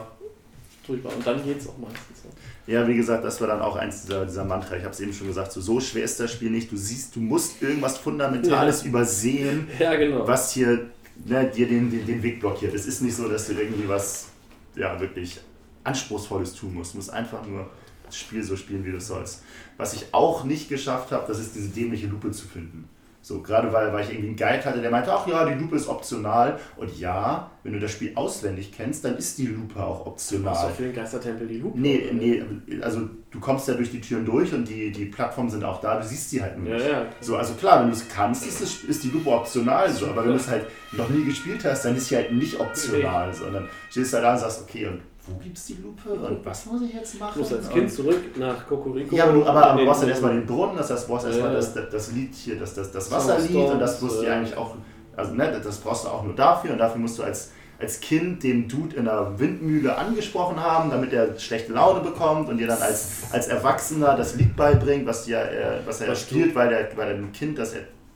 drüber. 0.86 1.10
Und 1.10 1.26
dann 1.26 1.44
geht 1.44 1.60
es 1.60 1.68
auch 1.68 1.78
meistens 1.78 2.24
so. 2.24 2.30
Ja, 2.68 2.88
wie 2.88 2.96
gesagt, 2.96 3.24
das 3.24 3.40
war 3.42 3.48
dann 3.48 3.62
auch 3.62 3.76
eins 3.76 4.04
dieser, 4.04 4.26
dieser 4.26 4.44
Mantra. 4.44 4.76
Ich 4.76 4.84
habe 4.84 4.94
es 4.94 5.00
eben 5.00 5.14
schon 5.14 5.28
gesagt, 5.28 5.52
so, 5.52 5.62
so 5.62 5.80
schwer 5.80 6.04
ist 6.04 6.20
das 6.20 6.32
Spiel 6.32 6.50
nicht. 6.50 6.72
Du 6.72 6.78
siehst, 6.78 7.16
du 7.16 7.20
musst 7.20 7.62
irgendwas 7.62 7.98
Fundamentales 7.98 8.84
übersehen, 8.84 9.68
Ja, 9.80 9.96
genau. 9.96 10.28
was 10.28 10.52
hier 10.52 10.88
ne, 11.26 11.46
dir 11.46 11.68
den, 11.68 11.92
den, 11.92 12.06
den 12.06 12.24
Weg 12.24 12.40
blockiert. 12.40 12.74
Es 12.74 12.88
ist 12.88 13.02
nicht 13.02 13.16
so, 13.16 13.30
dass 13.30 13.48
du 13.48 13.54
irgendwie 13.54 13.88
was 13.88 14.30
ja, 14.76 15.00
wirklich 15.00 15.40
Anspruchsvolles 15.84 16.56
tun 16.56 16.74
musst. 16.74 16.94
Du 16.94 16.98
musst 16.98 17.12
einfach 17.12 17.46
nur 17.46 17.70
das 18.06 18.18
Spiel 18.18 18.44
so 18.44 18.56
spielen, 18.56 18.84
wie 18.86 18.92
du 18.92 18.98
es 18.98 19.08
sollst. 19.08 19.44
Was 19.78 19.94
ich 19.94 20.08
auch 20.12 20.44
nicht 20.44 20.70
geschafft 20.70 21.12
habe, 21.12 21.26
das 21.28 21.40
ist 21.40 21.56
diese 21.56 21.70
dämliche 21.70 22.08
Lupe 22.08 22.32
zu 22.32 22.48
finden. 22.48 22.90
So, 23.26 23.42
gerade 23.42 23.74
weil, 23.74 23.92
weil 23.92 24.04
ich 24.04 24.12
irgendwie 24.12 24.28
einen 24.28 24.36
Guide 24.38 24.64
hatte, 24.64 24.82
der 24.82 24.92
meinte, 24.92 25.12
ach 25.12 25.26
ja, 25.26 25.44
die 25.46 25.60
Lupe 25.60 25.76
ist 25.78 25.88
optional. 25.88 26.60
Und 26.78 26.96
ja, 27.00 27.50
wenn 27.64 27.74
du 27.74 27.80
das 27.80 27.90
Spiel 27.90 28.12
auswendig 28.14 28.72
kennst, 28.72 29.04
dann 29.04 29.18
ist 29.18 29.40
die 29.40 29.48
Lupe 29.48 29.84
auch 29.84 30.06
Hast 30.14 30.32
du 30.32 30.36
optional. 30.36 30.70
für 30.72 30.84
den 30.84 30.94
Geistertempel 30.94 31.48
die 31.48 31.58
Lupe? 31.58 31.80
Nee, 31.80 32.04
oder? 32.04 32.14
nee, 32.14 32.44
also 32.84 33.10
du 33.32 33.40
kommst 33.40 33.68
ja 33.68 33.74
durch 33.74 33.90
die 33.90 34.00
Türen 34.00 34.26
durch 34.26 34.54
und 34.54 34.70
die, 34.70 34.92
die 34.92 35.06
Plattformen 35.06 35.50
sind 35.50 35.64
auch 35.64 35.82
da, 35.82 35.98
du 36.00 36.06
siehst 36.06 36.30
sie 36.30 36.40
halt 36.44 36.60
nur 36.60 36.68
Ja, 36.70 36.76
nicht. 36.76 36.88
ja. 36.88 37.06
So, 37.20 37.36
also 37.36 37.56
klar, 37.56 37.80
wenn 37.82 37.88
du 37.88 37.94
es 37.94 38.08
kannst, 38.08 38.46
ist, 38.46 38.62
es, 38.62 38.84
ist 38.84 39.04
die 39.04 39.10
Lupe 39.10 39.32
optional, 39.32 39.90
so, 39.90 40.06
aber 40.06 40.22
wenn 40.24 40.30
du 40.30 40.38
es 40.38 40.48
halt 40.48 40.68
noch 40.92 41.10
nie 41.10 41.26
gespielt 41.26 41.66
hast, 41.66 41.84
dann 41.84 41.96
ist 41.96 42.08
sie 42.10 42.18
halt 42.18 42.32
nicht 42.32 42.60
optional. 42.60 43.34
So, 43.34 43.46
und 43.46 43.54
dann 43.54 43.68
stehst 43.90 44.14
du 44.14 44.18
halt 44.18 44.26
da 44.28 44.34
und 44.34 44.40
sagst, 44.40 44.62
okay, 44.70 44.86
und 44.86 45.02
wo 45.28 45.38
gibt's 45.44 45.66
die 45.68 45.78
Lupe 45.82 46.10
und 46.10 46.46
was 46.46 46.66
muss 46.68 46.82
ich 46.84 46.94
jetzt 46.94 47.20
machen? 47.20 47.32
Du 47.36 47.40
musst 47.40 47.54
als 47.54 47.70
Kind 47.70 47.92
zurück 47.92 48.38
nach 48.38 48.68
Kokoriko. 48.68 49.16
ja, 49.16 49.24
aber 49.26 49.34
du, 49.34 49.46
aber, 49.46 49.72
du 49.72 49.78
den- 49.78 49.86
brauchst 49.88 50.02
dann 50.04 50.10
erstmal 50.10 50.34
den 50.34 50.46
Brunnen, 50.46 50.78
das 50.78 50.90
heißt, 50.92 51.08
du 51.08 51.12
brauchst 51.14 51.26
erstmal 51.28 51.50
Ja. 51.50 51.56
das, 51.56 51.74
das, 51.74 51.90
das 51.90 52.12
Lied 52.12 52.34
hier, 52.34 52.60
das, 52.60 52.74
das, 52.76 52.92
das 52.92 53.12
Wasserlied 53.12 53.56
und 53.72 53.80
das 53.80 54.02
musst 54.02 54.22
du 54.22 54.26
äh. 54.26 54.30
eigentlich 54.30 54.56
auch, 54.58 54.76
also 55.16 55.34
ne, 55.34 55.60
das 55.64 55.78
brauchst 55.78 56.06
du 56.06 56.10
auch 56.10 56.24
nur 56.24 56.36
dafür 56.36 56.72
und 56.74 56.78
dafür 56.78 57.00
musst 57.00 57.18
du 57.20 57.24
als, 57.24 57.52
als 57.80 58.00
Kind 58.00 58.44
den 58.44 58.68
Dude 58.70 58.96
in 58.96 59.08
einer 59.08 59.38
Windmühle 59.40 59.98
angesprochen 59.98 60.62
haben, 60.62 60.90
damit 60.92 61.12
er 61.12 61.38
schlechte 61.40 61.74
Laune 61.74 62.00
bekommt 62.02 62.48
und 62.50 62.58
dir 62.58 62.68
dann 62.68 62.82
als, 62.82 63.24
als 63.32 63.48
Erwachsener 63.48 64.16
das 64.16 64.36
Lied 64.36 64.56
beibringt, 64.56 65.06
was, 65.08 65.26
dir, 65.26 65.40
äh, 65.40 65.80
was 65.86 66.02
er 66.02 66.10
Was 66.10 66.22
spielt, 66.22 66.56
weil, 66.56 66.70
der, 66.70 66.90
weil 66.96 67.16
dem 67.18 67.32
Kind 67.32 67.58
das. 67.58 67.74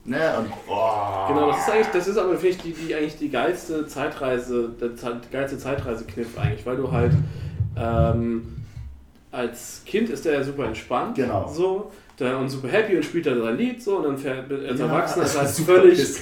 Ne, 0.10 0.34
und, 0.40 0.48
oh. 0.68 1.28
Genau, 1.28 1.52
das 1.52 1.60
ist 1.60 1.70
eigentlich, 1.72 1.88
das 1.94 2.08
ist 2.08 2.18
aber 2.18 2.32
finde 2.34 2.48
ich 2.50 2.58
die, 2.58 2.74
die 2.74 2.96
eigentlich 2.96 3.18
die 3.18 3.30
geilste 3.30 3.86
Zeitreise, 3.86 4.70
der 4.82 4.96
Ze- 4.96 5.22
geilste 5.32 5.58
Zeitreisekniff 5.60 6.38
eigentlich, 6.38 6.66
weil 6.66 6.78
du 6.78 6.92
halt 6.92 7.12
ähm, 7.78 8.48
als 9.32 9.84
Kind 9.86 10.10
ist 10.10 10.26
der 10.26 10.34
ja 10.34 10.44
super 10.44 10.66
entspannt, 10.66 11.16
Genau. 11.16 11.48
so, 11.48 11.92
der, 12.20 12.40
und 12.40 12.50
super 12.50 12.70
happy 12.70 12.96
und 12.98 13.06
spielt 13.06 13.28
dann 13.28 13.40
sein 13.42 13.58
Lied 13.58 13.84
so 13.84 13.98
und 13.98 14.04
dann 14.06 14.18
fährt, 14.18 14.52
als 14.52 14.80
Ja, 14.80 14.86
Erwachsener 14.88 15.26
ist 15.26 15.36
das 15.36 15.60
er 15.60 15.68
halt 15.68 15.82
völlig 15.82 16.00
pissig. 16.00 16.22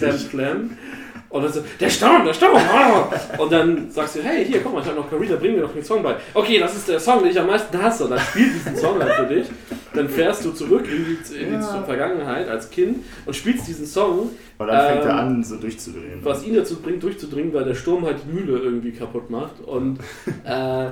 Und 1.29 1.43
dann 1.43 1.51
so, 1.51 1.61
der 1.79 1.89
Sturm, 1.89 2.23
der 2.25 2.33
Sturm! 2.33 2.55
ah! 2.55 3.09
Und 3.37 3.51
dann 3.51 3.91
sagst 3.91 4.15
du, 4.15 4.21
hey, 4.23 4.45
hier, 4.45 4.61
guck 4.61 4.73
mal, 4.73 4.81
ich 4.81 4.87
habe 4.87 4.95
noch 4.97 5.09
Carina, 5.09 5.35
bring 5.35 5.55
mir 5.55 5.61
noch 5.63 5.73
den 5.73 5.83
Song 5.83 6.01
bei. 6.01 6.15
Okay, 6.33 6.57
das 6.59 6.75
ist 6.75 6.87
der 6.87 6.99
Song, 6.99 7.19
den 7.21 7.31
ich 7.31 7.39
am 7.39 7.47
meisten 7.47 7.81
hasse. 7.81 8.05
Und 8.05 8.11
dann 8.11 8.19
spielt 8.19 8.53
diesen 8.55 8.75
Song 8.77 8.99
halt 9.01 9.11
für 9.13 9.25
dich. 9.33 9.47
Dann 9.93 10.07
fährst 10.07 10.45
du 10.45 10.51
zurück 10.51 10.85
in 10.89 11.05
die, 11.05 11.35
in 11.35 11.49
die 11.49 11.53
Ja. 11.55 11.83
Vergangenheit 11.83 12.47
als 12.47 12.69
Kind 12.69 13.03
und 13.25 13.35
spielst 13.35 13.67
diesen 13.67 13.85
Song 13.85 14.29
Und 14.57 14.67
dann 14.67 14.93
fängt 14.93 15.05
er 15.05 15.11
Ähm, 15.11 15.17
an, 15.17 15.43
so 15.43 15.57
durchzudrehen. 15.57 16.19
was 16.23 16.45
ihn 16.45 16.55
dazu 16.55 16.77
bringt, 16.77 17.03
durchzudringen, 17.03 17.53
weil 17.53 17.65
der 17.65 17.75
Sturm 17.75 18.05
halt 18.05 18.17
die 18.25 18.31
Mühle 18.33 18.59
irgendwie 18.59 18.91
kaputt 18.91 19.29
macht. 19.29 19.59
Und 19.65 19.99
äh, 20.45 20.91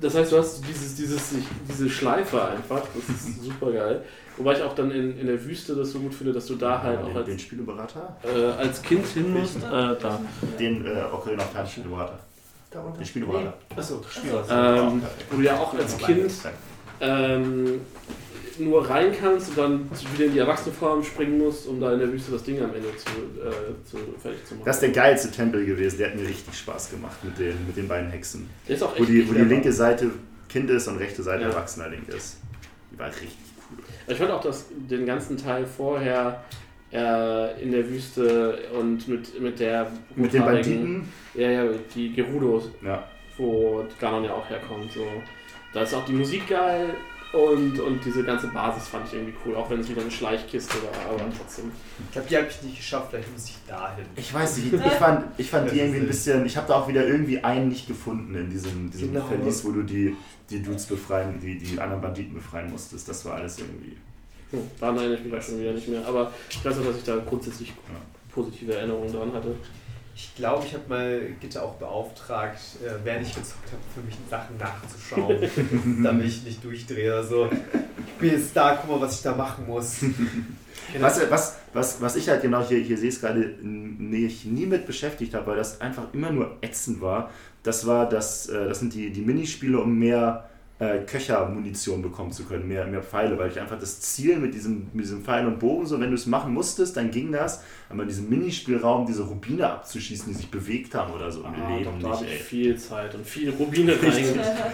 das 0.00 0.14
heißt, 0.14 0.32
du 0.32 0.38
hast 0.38 0.62
dieses, 0.68 0.94
dieses, 0.94 1.34
diese 1.68 1.90
Schleife 1.90 2.40
einfach. 2.42 2.82
Das 2.94 3.16
ist 3.16 3.42
super 3.44 3.72
geil. 3.72 4.02
Wobei 4.38 4.54
ich 4.56 4.62
auch 4.62 4.74
dann 4.74 4.90
in, 4.92 5.18
in 5.18 5.26
der 5.26 5.44
Wüste 5.44 5.74
das 5.74 5.90
so 5.92 5.98
gut 5.98 6.14
finde, 6.14 6.32
dass 6.32 6.46
du 6.46 6.54
da 6.54 6.80
halt 6.82 7.00
auch 7.00 7.08
den, 7.08 7.16
als, 7.16 7.26
den 7.26 7.38
Spieleberater? 7.38 8.16
äh, 8.24 8.44
als 8.60 8.80
Kind 8.82 9.04
hin 9.06 9.32
musst. 9.32 9.56
Äh, 9.56 9.60
da. 9.70 10.20
Den 10.58 10.86
äh, 10.86 11.02
Ocarina 11.12 11.42
of 11.42 11.52
Time 11.52 11.66
Spieleberater. 11.66 12.18
Da 12.70 12.80
unten. 12.80 12.98
Den 12.98 13.06
Spieleberater. 13.06 13.54
Achso, 13.76 14.00
Spiel 14.08 14.30
was. 14.32 14.46
Ähm, 14.50 15.02
wo 15.30 15.36
du 15.38 15.42
ja 15.42 15.56
auch 15.58 15.74
als 15.74 15.98
Kind 15.98 16.30
ähm, 17.00 17.80
nur 18.58 18.88
rein 18.88 19.12
kannst 19.18 19.50
und 19.50 19.58
dann 19.58 19.90
wieder 20.14 20.26
in 20.26 20.32
die 20.32 20.38
Erwachsenenform 20.38 21.02
springen 21.04 21.38
musst, 21.38 21.66
um 21.66 21.80
da 21.80 21.92
in 21.92 22.00
der 22.00 22.12
Wüste 22.12 22.32
das 22.32 22.42
Ding 22.42 22.60
am 22.60 22.74
Ende 22.74 22.88
zu, 22.96 23.08
äh, 23.08 23.88
zu 23.88 23.96
fertig 24.20 24.44
zu 24.46 24.54
machen. 24.54 24.64
Das 24.66 24.76
ist 24.76 24.82
der 24.82 24.90
geilste 24.90 25.30
Tempel 25.30 25.64
gewesen, 25.64 25.98
der 25.98 26.08
hat 26.10 26.16
mir 26.16 26.26
richtig 26.28 26.56
Spaß 26.58 26.90
gemacht 26.90 27.16
mit 27.24 27.38
den, 27.38 27.66
mit 27.66 27.76
den 27.76 27.86
beiden 27.88 28.10
Hexen. 28.10 28.48
Der 28.66 28.76
ist 28.76 28.82
auch 28.82 28.94
Wo 28.98 29.02
echt 29.02 29.08
die, 29.12 29.28
wo 29.28 29.32
die 29.32 29.40
linke 29.42 29.72
Seite 29.72 30.10
Kind 30.48 30.70
ist 30.70 30.88
und 30.88 30.96
rechte 30.98 31.22
Seite 31.22 31.42
Ja. 31.42 31.48
erwachsener 31.50 31.88
Link 31.88 32.08
ist. 32.08 32.38
Die 32.92 32.98
war 32.98 33.08
richtig. 33.08 33.28
Ich 34.08 34.16
fand 34.18 34.30
auch, 34.30 34.40
dass 34.40 34.66
den 34.70 35.06
ganzen 35.06 35.36
Teil 35.36 35.66
vorher 35.66 36.42
äh, 36.92 37.62
in 37.62 37.70
der 37.72 37.88
Wüste 37.88 38.58
und 38.78 39.06
mit, 39.08 39.40
mit 39.40 39.60
der 39.60 39.90
Mit 40.16 40.32
den 40.32 40.44
Banditen, 40.44 41.08
Ja, 41.34 41.50
ja, 41.50 41.64
die 41.94 42.12
Gerudos, 42.14 42.70
ja. 42.82 43.04
wo 43.36 43.84
Ganon 44.00 44.24
ja 44.24 44.32
auch 44.32 44.48
herkommt. 44.48 44.92
So. 44.92 45.04
Da 45.74 45.82
ist 45.82 45.94
auch 45.94 46.04
die 46.06 46.14
Musik 46.14 46.48
geil 46.48 46.94
und, 47.32 47.78
und 47.78 48.02
diese 48.02 48.24
ganze 48.24 48.48
Basis 48.48 48.88
fand 48.88 49.06
ich 49.06 49.12
irgendwie 49.12 49.34
cool, 49.44 49.54
auch 49.54 49.68
wenn 49.68 49.80
es 49.80 49.88
wieder 49.90 50.00
eine 50.00 50.10
Schleichkiste 50.10 50.76
war, 50.76 51.10
aber 51.14 51.24
trotzdem. 51.36 51.70
Ich 52.06 52.12
glaube, 52.12 52.26
die 52.30 52.36
habe 52.38 52.46
ich 52.48 52.62
nicht 52.62 52.76
geschafft, 52.78 53.08
vielleicht 53.10 53.30
muss 53.30 53.44
ich 53.50 53.56
dahin. 53.68 54.06
Ich 54.16 54.32
weiß 54.32 54.56
nicht, 54.56 54.72
ich 54.72 54.92
fand, 54.92 55.24
ich 55.36 55.50
fand 55.50 55.66
Das 55.66 55.74
die 55.74 55.80
irgendwie 55.80 56.00
ein 56.00 56.06
bisschen, 56.06 56.46
ich 56.46 56.56
habe 56.56 56.66
da 56.68 56.76
auch 56.76 56.88
wieder 56.88 57.06
irgendwie 57.06 57.44
einen 57.44 57.68
nicht 57.68 57.86
gefunden 57.86 58.34
in 58.34 58.48
diesem, 58.48 58.90
diesem 58.90 59.12
Genau. 59.12 59.26
Verlies, 59.26 59.62
wo 59.62 59.72
du 59.72 59.82
die, 59.82 60.16
die 60.50 60.62
Dudes 60.62 60.86
befreien, 60.86 61.38
die, 61.40 61.58
die 61.58 61.80
anderen 61.80 62.00
Banditen 62.00 62.34
befreien 62.34 62.70
musstest. 62.70 63.08
Das 63.08 63.24
war 63.24 63.34
alles 63.34 63.58
irgendwie. 63.58 63.96
Hm, 64.50 64.60
daran 64.80 64.96
erinnere 64.96 65.18
ich 65.18 65.24
mich 65.24 65.34
auch 65.34 65.42
schon 65.42 65.60
wieder 65.60 65.72
nicht 65.72 65.88
mehr, 65.88 66.06
aber 66.06 66.32
ich 66.48 66.64
weiß 66.64 66.78
auch, 66.78 66.84
dass 66.84 66.96
ich 66.96 67.04
da 67.04 67.16
grundsätzlich 67.16 67.72
positive 68.32 68.74
Erinnerungen 68.74 69.12
dran 69.12 69.32
hatte. 69.32 69.54
Ich 70.14 70.34
glaube, 70.34 70.64
ich 70.66 70.74
habe 70.74 70.88
mal 70.88 71.20
Gitter 71.40 71.62
auch 71.62 71.74
beauftragt, 71.74 72.58
äh, 72.84 72.90
während 73.04 73.26
ich 73.26 73.34
gezockt 73.34 73.70
habe, 73.70 73.82
für 73.94 74.00
mich 74.00 74.16
Sachen 74.28 74.56
nachzuschauen, 74.58 76.02
damit 76.02 76.26
ich 76.26 76.42
nicht 76.42 76.64
durchdrehe. 76.64 77.14
Also, 77.14 77.48
ich 77.48 78.12
bin 78.14 78.32
jetzt 78.32 78.56
da, 78.56 78.76
guck 78.80 78.90
mal, 78.90 79.00
was 79.06 79.16
ich 79.16 79.22
da 79.22 79.34
machen 79.34 79.66
muss. 79.66 79.98
Was, 80.98 81.20
was, 81.30 81.56
was, 81.74 82.00
was 82.00 82.16
ich 82.16 82.30
halt 82.30 82.40
genau 82.40 82.66
hier, 82.66 82.78
hier 82.78 82.96
sehe 82.96 83.10
es 83.10 83.20
gerade, 83.20 83.40
mich 83.60 84.46
nie 84.46 84.64
mit 84.64 84.86
beschäftigt 84.86 85.34
habe, 85.34 85.48
weil 85.48 85.56
das 85.56 85.82
einfach 85.82 86.04
immer 86.14 86.30
nur 86.30 86.56
ätzend 86.62 87.02
war, 87.02 87.30
das 87.62 87.86
war 87.86 88.08
das, 88.08 88.48
äh, 88.48 88.68
das 88.68 88.80
sind 88.80 88.94
die, 88.94 89.10
die 89.10 89.22
Minispiele, 89.22 89.80
um 89.80 89.98
mehr 89.98 90.47
äh, 90.80 91.00
Köchermunition 91.00 92.02
bekommen 92.02 92.30
zu 92.30 92.44
können, 92.44 92.68
mehr, 92.68 92.86
mehr 92.86 93.02
Pfeile, 93.02 93.36
weil 93.36 93.50
ich 93.50 93.58
einfach 93.58 93.78
das 93.80 94.00
Ziel 94.00 94.36
mit 94.38 94.54
diesem, 94.54 94.86
mit 94.92 95.04
diesem 95.04 95.24
Pfeil 95.24 95.44
und 95.46 95.58
Bogen, 95.58 95.86
so 95.86 95.98
wenn 95.98 96.10
du 96.10 96.14
es 96.14 96.26
machen 96.26 96.54
musstest, 96.54 96.96
dann 96.96 97.10
ging 97.10 97.32
das, 97.32 97.62
aber 97.88 98.02
in 98.02 98.08
diesem 98.08 98.28
Minispielraum 98.30 99.04
diese 99.04 99.24
Rubine 99.24 99.68
abzuschießen, 99.68 100.28
die 100.28 100.34
sich 100.34 100.50
bewegt 100.50 100.94
haben 100.94 101.12
oder 101.12 101.32
so 101.32 101.40
im 101.40 101.46
Ah, 101.54 101.76
Leben 101.76 101.84
doch, 102.00 102.10
da 102.10 102.14
habe 102.16 102.24
nicht, 102.24 102.34
ich 102.34 102.40
ey. 102.40 102.44
viel 102.46 102.76
Zeit 102.78 103.12
und 103.14 103.26
viel 103.26 103.50
Rubine 103.50 103.92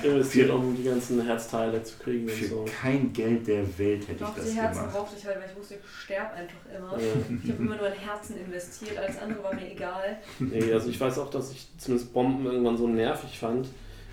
investiert, 0.03 0.51
um 0.51 0.77
die 0.77 0.83
ganzen 0.85 1.25
Herzteile 1.25 1.83
zu 1.83 1.95
kriegen 1.99 2.25
und 2.25 2.31
Für 2.33 2.45
so. 2.47 2.65
kein 2.83 3.13
Geld 3.13 3.47
der 3.47 3.63
Welt 3.79 4.03
hätte 4.03 4.13
ich 4.13 4.19
Doch, 4.19 4.35
das 4.37 4.45
die 4.51 4.53
Herzen 4.57 4.79
gemacht. 4.81 4.95
brauchte 4.97 5.17
ich 5.19 5.25
halt, 5.27 5.37
weil 5.41 5.49
ich 5.51 5.57
wusste, 5.57 5.75
ich 5.75 6.05
sterbe 6.05 6.31
einfach 6.33 6.57
immer. 6.77 6.93
Ja. 7.03 7.39
Ich 7.45 7.51
habe 7.51 7.63
immer 7.63 7.77
nur 7.77 7.87
in 7.87 7.95
Herzen 8.01 8.37
investiert, 8.37 8.99
alles 8.99 9.19
andere 9.19 9.43
war 9.43 9.55
mir 9.55 9.71
egal. 9.73 10.19
Nee, 10.39 10.73
also 10.73 10.89
ich 10.91 11.01
weiß 11.01 11.19
auch, 11.19 11.31
dass 11.31 11.51
ich 11.53 11.67
zumindest 11.79 12.13
Bomben 12.13 12.45
irgendwann 12.47 12.77
so 12.77 12.87
nervig 12.89 13.39
fand, 13.39 13.69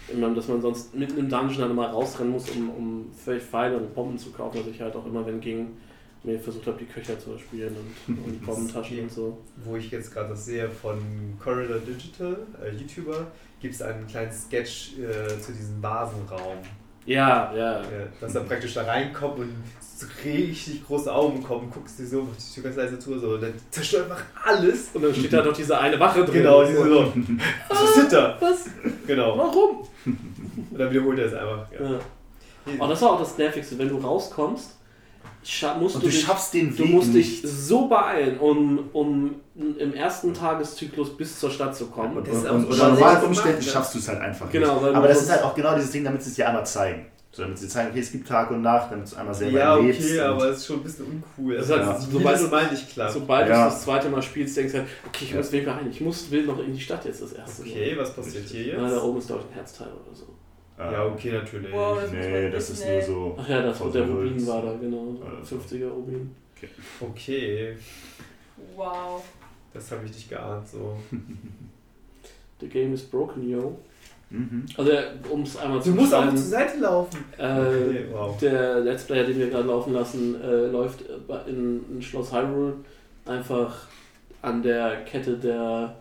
dass 0.08 0.48
man 0.48 0.62
sonst 0.62 0.96
mitten 0.96 1.18
im 1.18 1.30
Dungeon 1.30 1.62
dann 1.62 1.72
immer 1.72 1.90
rausrennen 1.90 2.32
muss, 2.32 2.50
um, 2.50 2.70
um 2.70 3.12
völlig 3.14 3.44
Pfeile 3.44 3.78
und 3.78 3.94
Bomben 3.94 4.18
zu 4.18 4.32
kaufen, 4.32 4.58
dass 4.58 4.68
ich 4.68 4.82
halt 4.82 4.96
auch 4.96 5.06
immer, 5.06 5.26
wenn 5.26 5.40
ging, 5.40 5.70
mir 6.24 6.40
versucht 6.40 6.68
habe, 6.68 6.78
die 6.78 6.86
Köcher 6.86 7.18
zu 7.20 7.32
erspielen 7.32 7.76
und, 8.08 8.18
und 8.26 8.46
Bombentaschen 8.46 9.02
und 9.02 9.12
so. 9.12 9.38
Wo 9.64 9.76
ich 9.76 9.90
jetzt 9.92 10.14
gerade 10.14 10.30
das 10.30 10.46
sehe 10.46 10.70
von 10.70 11.00
Corridor 11.40 11.80
Digital, 11.80 12.38
äh, 12.64 12.76
YouTuber, 12.76 13.28
gibt 13.60 13.74
es 13.74 13.82
einen 13.82 14.06
kleinen 14.08 14.32
Sketch 14.32 14.94
äh, 15.00 15.40
zu 15.40 15.52
diesem 15.52 15.82
Vasenraum. 15.82 16.58
Ja, 17.06 17.52
ja. 17.56 17.82
Ja, 17.82 17.82
dass 18.20 18.36
er 18.36 18.42
praktisch 18.42 18.76
da 18.76 18.84
reinkommt 18.84 19.40
und 19.40 19.56
so 20.02 20.08
richtig 20.24 20.86
große 20.86 21.14
Augen 21.14 21.42
bekommt, 21.42 21.74
guckst 21.74 22.00
du 22.00 22.06
so, 22.06 22.22
macht 22.24 22.38
die 22.40 22.54
Tür 22.54 22.64
ganz 22.64 22.76
leise 22.76 23.00
zu, 23.00 23.18
so, 23.20 23.30
und 23.36 23.42
dann 23.44 23.54
zerstört 23.70 24.04
einfach 24.12 24.24
alles. 24.46 24.90
Und 24.94 25.04
dann 25.04 25.14
steht 25.16 25.34
da 25.34 25.42
doch 25.42 25.54
diese 25.54 25.78
eine 25.78 26.00
Wache 26.00 26.24
drin. 26.26 26.34
Genau, 26.34 26.64
diese 26.64 26.84
so. 26.84 27.14
Was 27.70 27.80
passiert 27.80 28.14
da? 28.14 28.38
Was? 28.40 28.66
Genau. 29.08 29.38
Warum? 29.38 29.88
Und 30.06 30.78
dann 30.80 30.92
wiederholt 30.92 31.20
er 31.20 31.26
es 31.26 31.34
einfach. 31.34 31.66
Ja. 31.72 31.92
Ja. 31.92 32.00
Oh, 32.80 32.88
das 32.88 33.02
war 33.02 33.14
auch 33.14 33.20
das 33.20 33.38
Nervigste, 33.38 33.78
wenn 33.80 33.90
du 33.90 33.98
rauskommst, 33.98 34.78
musst 35.80 35.96
Und 35.96 36.04
du, 36.04 36.08
du 36.08 36.12
dich, 36.12 36.22
schaffst 36.22 36.54
den 36.54 36.76
du 36.76 36.84
Weg 36.84 36.92
musst 36.92 37.14
nicht. 37.14 37.44
dich 37.44 37.52
so 37.52 37.88
beeilen, 37.88 38.38
um, 38.40 38.90
um 38.94 39.36
im 39.56 39.94
ersten 39.94 40.34
Tageszyklus 40.34 41.18
bis 41.18 41.40
zur 41.40 41.50
Stadt 41.50 41.76
zu 41.76 41.88
kommen. 41.88 42.18
Und, 42.18 42.28
Das 42.28 42.36
ist 42.38 42.44
und, 42.44 42.50
auch 42.50 42.54
und 42.54 42.62
so 42.62 42.70
unter 42.70 42.90
normalen 42.90 43.20
du 43.22 43.26
Umständen 43.28 43.58
machen 43.58 43.70
schaffst 43.72 43.96
du 43.96 44.00
es 44.00 44.08
halt 44.08 44.22
einfach 44.22 44.50
Genau, 44.52 44.76
nicht. 44.76 44.86
du 44.86 44.96
Aber 44.96 45.08
das 45.08 45.22
ist 45.24 45.32
halt 45.32 45.44
auch 45.44 45.56
genau 45.56 45.74
dieses 45.76 45.92
Ding, 45.92 46.04
damit 46.04 46.22
sie 46.22 46.30
es 46.30 46.36
dir 46.36 46.48
einmal 46.48 46.66
zeigen. 46.66 47.08
So, 47.34 47.44
damit 47.44 47.58
sie 47.58 47.70
zeigen, 47.70 47.92
okay, 47.92 48.02
es 48.02 48.12
gibt 48.12 48.28
Tag 48.28 48.52
und 48.52 48.62
Nacht, 48.62 48.92
damit 48.92 49.06
du 49.06 49.12
es 49.12 49.16
einmal 49.16 49.34
selber 49.34 49.58
Ja, 49.58 49.78
erlebst. 49.78 50.02
okay, 50.02 50.20
und- 50.20 50.26
aber 50.26 50.46
es 50.50 50.58
ist 50.58 50.66
schon 50.66 50.78
ein 50.78 50.84
bisschen 50.84 51.06
uncool. 51.06 51.56
Das 51.56 51.72
Also, 51.72 51.86
heißt, 51.90 52.00
das 52.04 52.12
sobald 52.12 52.40
du- 52.42 52.48
Mal 52.48 52.72
nicht 52.72 52.90
klappt. 52.90 53.14
Sobald 53.14 53.48
Ja. 53.50 53.64
du 53.64 53.70
das 53.72 53.82
zweite 53.84 54.10
Mal 54.10 54.22
spielst, 54.22 54.58
denkst 54.58 54.74
du 54.74 54.80
halt, 54.80 54.90
okay, 55.08 55.24
ich 55.26 55.32
Ja. 55.32 55.38
muss 55.38 55.52
weg 55.54 55.68
rein, 55.68 55.90
ich 55.90 56.02
muss, 56.02 56.30
will 56.30 56.46
noch 56.46 56.60
in 56.60 56.74
die 56.74 56.80
Stadt 56.82 57.06
jetzt 57.06 57.22
das 57.22 57.32
erste 57.32 57.62
Okay, 57.62 57.94
was 57.98 58.14
passiert 58.14 58.50
hier 58.50 58.64
jetzt? 58.64 58.78
Mal. 58.78 58.90
Na, 58.90 58.96
da 58.96 59.02
oben 59.04 59.18
ist 59.20 59.28
glaube 59.28 59.44
ich 59.46 59.52
ein 59.52 59.54
Herzteil 59.56 59.88
oder 59.88 60.14
so. 60.14 60.26
äh, 60.78 60.92
Ja, 60.92 61.06
okay, 61.06 61.32
natürlich. 61.32 61.72
Wow, 61.72 62.00
das 62.02 62.12
Nee, 62.12 62.50
das 62.50 62.70
ist 62.70 62.86
nur 62.86 63.02
so. 63.02 63.38
Ach 63.40 63.48
ja, 63.48 63.62
das 63.62 63.78
der 63.80 64.02
Rubin 64.02 64.48
war 64.48 64.62
da, 64.64 64.74
genau. 64.74 65.16
Äh, 65.42 65.46
50er 65.46 65.88
Rubin. 65.90 66.36
Okay, 67.00 67.78
Wow. 68.76 69.24
das 69.74 69.90
habe 69.92 70.06
ich 70.06 70.12
nicht 70.14 70.30
geahnt. 70.30 70.68
So. 70.68 70.98
The 72.60 72.68
game 72.68 72.94
is 72.94 73.02
broken, 73.04 73.50
yo. 73.50 73.80
Mhm. 74.32 74.66
Also, 74.78 74.92
um 75.30 75.42
es 75.44 75.58
einmal 75.58 75.80
Du 75.80 75.84
zu 75.86 75.90
musst 75.92 76.14
auch 76.14 76.22
beschreiben, 76.22 76.38
zur 76.38 76.46
Seite 76.48 76.80
laufen. 76.80 77.18
äh, 77.38 77.44
Okay, 77.60 78.06
wow. 78.12 78.38
Der 78.40 78.80
Let's 78.80 79.04
Player, 79.04 79.26
den 79.26 79.38
wir 79.38 79.50
gerade 79.50 79.68
laufen 79.68 79.94
lassen, 79.94 80.42
äh, 80.42 80.68
läuft 80.68 81.04
in, 81.48 81.82
in 81.92 82.02
Schloss 82.02 82.32
Hyrule 82.34 82.74
einfach 83.26 83.76
an 84.42 84.64
der 84.64 85.04
Kette 85.06 85.38
der 85.38 85.96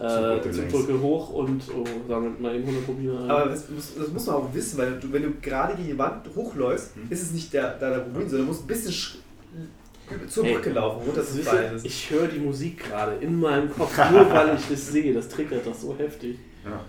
äh, 0.00 0.40
Zugbrücke 0.50 1.00
hoch 1.00 1.30
und 1.30 1.62
oh, 1.76 1.84
sagen 2.08 2.36
wir 2.38 2.40
mal 2.40 2.54
eben 2.54 2.64
100 2.68 2.88
Rubine 2.88 3.18
ein. 3.18 3.30
Aber 3.30 3.46
das 3.50 3.68
muss, 3.68 3.94
das 3.98 4.08
muss 4.12 4.26
man 4.26 4.36
auch 4.36 4.54
wissen, 4.54 4.78
weil 4.78 4.92
du, 5.00 5.12
wenn 5.12 5.22
du 5.24 5.32
gerade 5.42 5.74
gegen 5.74 5.88
die 5.88 5.98
Wand 5.98 6.24
hochläufst, 6.36 6.94
Hm. 6.94 7.08
ist 7.10 7.22
es 7.22 7.32
nicht 7.32 7.52
der, 7.52 7.74
der, 7.78 7.90
der 7.90 7.98
Rubin, 8.04 8.28
sondern 8.28 8.46
du 8.46 8.52
musst 8.52 8.62
ein 8.62 8.66
bisschen 8.68 8.92
sch- 8.92 9.16
zur 10.28 10.44
Brücke 10.44 10.70
laufen, 10.70 10.98
runter 11.06 11.20
Das 11.20 11.34
ist 11.34 11.84
ich 11.84 12.10
höre 12.10 12.28
die 12.28 12.38
Musik 12.38 12.84
gerade 12.84 13.16
in 13.20 13.40
meinem 13.40 13.70
Kopf, 13.72 13.96
nur 14.10 14.30
weil 14.30 14.56
ich 14.56 14.68
das 14.68 14.88
sehe. 14.92 15.12
Das 15.14 15.28
triggert 15.28 15.66
das 15.66 15.80
so 15.80 15.94
heftig. 15.96 16.38
Ja. 16.64 16.80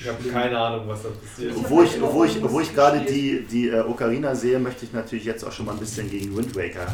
Ich 0.00 0.08
habe 0.08 0.28
keine 0.30 0.58
Ahnung, 0.58 0.88
was 0.88 1.02
da 1.02 1.08
passiert. 1.10 1.54
Obwohl 1.56 1.84
ich, 1.84 2.02
obwohl 2.02 2.26
ich, 2.26 2.42
obwohl 2.42 2.62
ich 2.62 2.74
gerade 2.74 3.00
die, 3.00 3.44
die 3.50 3.68
äh, 3.68 3.80
Ocarina 3.80 4.34
sehe, 4.34 4.58
möchte 4.58 4.84
ich 4.86 4.92
natürlich 4.92 5.24
jetzt 5.26 5.44
auch 5.44 5.52
schon 5.52 5.66
mal 5.66 5.72
ein 5.72 5.78
bisschen 5.78 6.08
gegen 6.10 6.34
Wind 6.36 6.56
Waker 6.56 6.86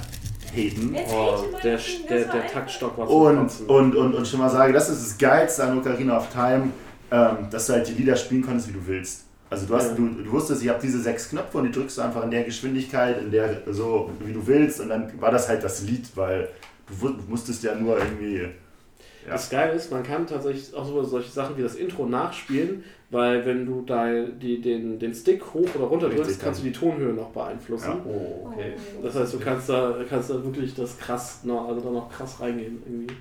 haten. 0.54 0.96
Oh, 1.12 1.38
der, 1.62 1.78
der, 2.08 2.24
der 2.24 2.46
Taktstock 2.48 2.98
war 2.98 3.08
Und, 3.08 3.50
und, 3.68 3.94
und, 3.94 4.14
und 4.14 4.26
schon 4.26 4.40
mal 4.40 4.50
sage, 4.50 4.72
das 4.72 4.88
ist 4.90 5.02
das 5.04 5.18
Geilste 5.18 5.64
an 5.64 5.78
Ocarina 5.78 6.16
of 6.18 6.28
Time, 6.32 6.70
ähm, 7.12 7.48
dass 7.50 7.66
du 7.68 7.74
halt 7.74 7.86
die 7.86 7.92
Lieder 7.92 8.16
spielen 8.16 8.42
konntest, 8.44 8.68
wie 8.68 8.72
du 8.72 8.84
willst. 8.86 9.24
Also 9.50 9.66
du, 9.66 9.76
hast, 9.76 9.90
Ja. 9.90 9.94
du, 9.94 10.08
du 10.24 10.32
wusstest, 10.32 10.62
ich 10.64 10.68
habe 10.68 10.80
diese 10.82 11.00
sechs 11.00 11.28
Knöpfe 11.28 11.58
und 11.58 11.64
die 11.66 11.70
drückst 11.72 11.98
du 11.98 12.02
einfach 12.02 12.24
in 12.24 12.32
der 12.32 12.42
Geschwindigkeit, 12.42 13.20
in 13.20 13.30
der 13.30 13.62
so 13.70 14.10
wie 14.18 14.32
du 14.32 14.44
willst 14.44 14.80
und 14.80 14.88
dann 14.88 15.12
war 15.20 15.30
das 15.30 15.48
halt 15.48 15.62
das 15.62 15.82
Lied, 15.82 16.08
weil 16.16 16.48
du 16.88 17.14
musstest 17.28 17.62
ja 17.62 17.72
nur 17.76 17.96
irgendwie 17.98 18.40
Ja. 19.24 19.32
Das 19.32 19.48
Geile 19.50 19.72
ist, 19.72 19.92
man 19.92 20.02
kann 20.02 20.26
tatsächlich 20.26 20.74
auch 20.74 20.84
so 20.86 21.02
solche 21.04 21.30
Sachen 21.30 21.56
wie 21.56 21.62
das 21.62 21.76
Intro 21.76 22.06
nachspielen, 22.06 22.82
weil 23.10 23.44
wenn 23.46 23.66
du 23.66 23.82
da 23.82 24.12
die, 24.24 24.60
den, 24.60 24.98
den 24.98 25.14
Stick 25.14 25.42
hoch 25.54 25.68
oder 25.76 25.84
runter 25.84 26.08
drückst, 26.08 26.40
kannst 26.40 26.60
du 26.60 26.64
die 26.64 26.72
Tonhöhe 26.72 27.12
noch 27.12 27.30
beeinflussen. 27.30 27.88
Ja. 27.90 28.00
Oh, 28.04 28.48
okay. 28.52 28.72
Das 29.02 29.14
heißt, 29.14 29.34
du 29.34 29.38
kannst 29.38 29.68
da, 29.68 29.94
kannst 30.08 30.30
da 30.30 30.42
wirklich 30.44 30.74
das 30.74 30.98
krass, 30.98 31.44
noch, 31.44 31.68
also 31.68 31.80
da 31.80 31.90
noch 31.90 32.10
krass 32.10 32.40
reingehen 32.40 32.82
irgendwie. 32.84 33.14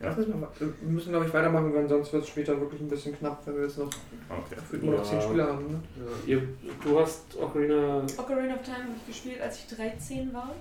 Ja. 0.00 0.14
Müssen 0.14 0.40
wir, 0.40 0.48
müssen, 0.88 1.10
glaube 1.10 1.26
ich, 1.26 1.34
weitermachen, 1.34 1.74
weil 1.74 1.88
sonst 1.88 2.12
wird 2.12 2.22
es 2.22 2.28
später 2.28 2.60
wirklich 2.60 2.80
ein 2.80 2.88
bisschen 2.88 3.18
knapp, 3.18 3.42
wenn 3.46 3.56
wir 3.56 3.62
jetzt 3.64 3.78
noch 3.78 3.90
Okay. 4.30 4.78
nur 4.80 4.94
noch 4.94 5.04
Ja. 5.12 5.18
10 5.20 5.22
Spieler 5.22 5.46
haben. 5.48 5.66
Ne? 5.72 5.80
Ihr, 6.26 6.42
du 6.84 7.00
hast 7.00 7.36
Ocarina. 7.36 8.02
Ocarina 8.16 8.54
of 8.54 8.62
Time 8.62 8.76
habe 8.78 8.92
ich 9.00 9.06
gespielt, 9.08 9.40
als 9.40 9.58
ich 9.58 9.76
13 9.76 10.32
war. 10.32 10.54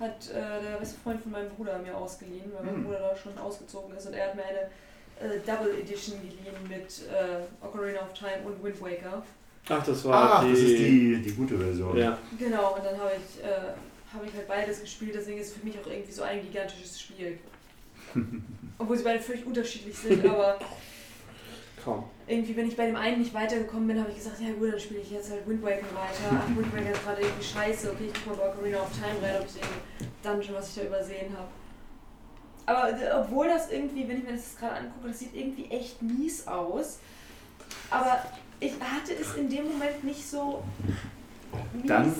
Hat 0.00 0.30
äh, 0.30 0.62
der 0.62 0.78
beste 0.78 0.98
Freund 1.00 1.20
von 1.20 1.32
meinem 1.32 1.50
Bruder 1.50 1.78
mir 1.80 1.94
ausgeliehen, 1.94 2.50
weil 2.56 2.64
mein 2.64 2.76
Hm. 2.76 2.84
Bruder 2.84 3.00
da 3.00 3.16
schon 3.16 3.36
ausgezogen 3.36 3.94
ist 3.96 4.06
und 4.06 4.14
er 4.14 4.28
hat 4.28 4.36
mir 4.36 4.44
eine 4.44 4.70
äh, 5.20 5.38
Double 5.46 5.74
Edition 5.80 6.16
geliehen 6.20 6.54
mit 6.68 7.02
äh, 7.08 7.64
Ocarina 7.64 8.00
of 8.00 8.12
Time 8.14 8.40
und 8.44 8.62
Wind 8.62 8.80
Waker. 8.80 9.22
Ach, 9.70 9.84
das 9.84 10.04
war 10.04 10.38
Ah, 10.40 10.44
die. 10.44 10.50
das 10.52 10.60
ist 10.60 10.78
die, 10.78 11.16
die 11.22 11.32
gute 11.32 11.58
Version. 11.58 11.96
Ja. 11.96 12.16
Genau, 12.38 12.74
und 12.76 12.84
dann 12.84 12.98
habe 12.98 13.12
ich, 13.16 13.44
äh, 13.44 13.50
habe 14.14 14.26
ich 14.26 14.32
halt 14.34 14.48
beides 14.48 14.80
gespielt, 14.80 15.12
deswegen 15.14 15.38
ist 15.38 15.48
es 15.48 15.52
für 15.54 15.64
mich 15.66 15.78
auch 15.78 15.86
irgendwie 15.86 16.12
so 16.12 16.22
ein 16.22 16.40
gigantisches 16.40 17.00
Spiel. 17.00 17.38
Obwohl 18.78 18.96
sie 18.96 19.04
beide 19.04 19.20
völlig 19.20 19.44
unterschiedlich 19.44 19.96
sind, 19.96 20.24
aber 20.24 20.58
Kaum. 21.84 22.04
irgendwie, 22.26 22.56
wenn 22.56 22.68
ich 22.68 22.76
bei 22.76 22.86
dem 22.86 22.96
einen 22.96 23.18
nicht 23.20 23.34
weitergekommen 23.34 23.86
bin, 23.88 24.00
habe 24.00 24.10
ich 24.10 24.16
gesagt, 24.16 24.40
ja 24.40 24.52
gut, 24.52 24.72
dann 24.72 24.80
spiele 24.80 25.00
ich 25.00 25.10
jetzt 25.10 25.30
halt 25.30 25.46
Wind 25.46 25.62
Waker 25.62 25.82
weiter. 25.94 26.30
Ach, 26.42 26.48
Wind 26.56 26.72
Waker 26.74 26.92
ist 26.92 27.04
gerade 27.04 27.20
irgendwie 27.22 27.44
scheiße. 27.44 27.90
Okay, 27.92 28.04
ich 28.06 28.24
gucke 28.24 28.36
mal 28.36 28.44
bei 28.46 28.52
Ocarina 28.54 28.80
of 28.82 28.90
Time 28.92 29.20
rein, 29.22 29.40
ob 29.40 29.46
ich 29.46 29.52
den 29.60 30.08
Dungeon, 30.22 30.54
was 30.54 30.68
ich 30.70 30.74
da 30.82 30.88
übersehen 30.88 31.36
habe. 31.36 31.48
Aber 32.68 32.90
äh, 32.90 33.10
obwohl 33.18 33.48
das 33.48 33.70
irgendwie, 33.70 34.06
wenn 34.08 34.18
ich 34.18 34.24
mir 34.24 34.32
das 34.32 34.56
gerade 34.58 34.74
angucke, 34.76 35.08
das 35.08 35.18
sieht 35.20 35.34
irgendwie 35.34 35.66
echt 35.70 36.02
mies 36.02 36.46
aus. 36.46 36.98
Aber 37.90 38.22
ich 38.60 38.72
hatte 38.80 39.12
es 39.20 39.34
in 39.36 39.48
dem 39.48 39.64
Moment 39.64 40.04
nicht 40.04 40.26
so 40.28 40.62
mies 41.74 41.86
Dann- 41.86 42.14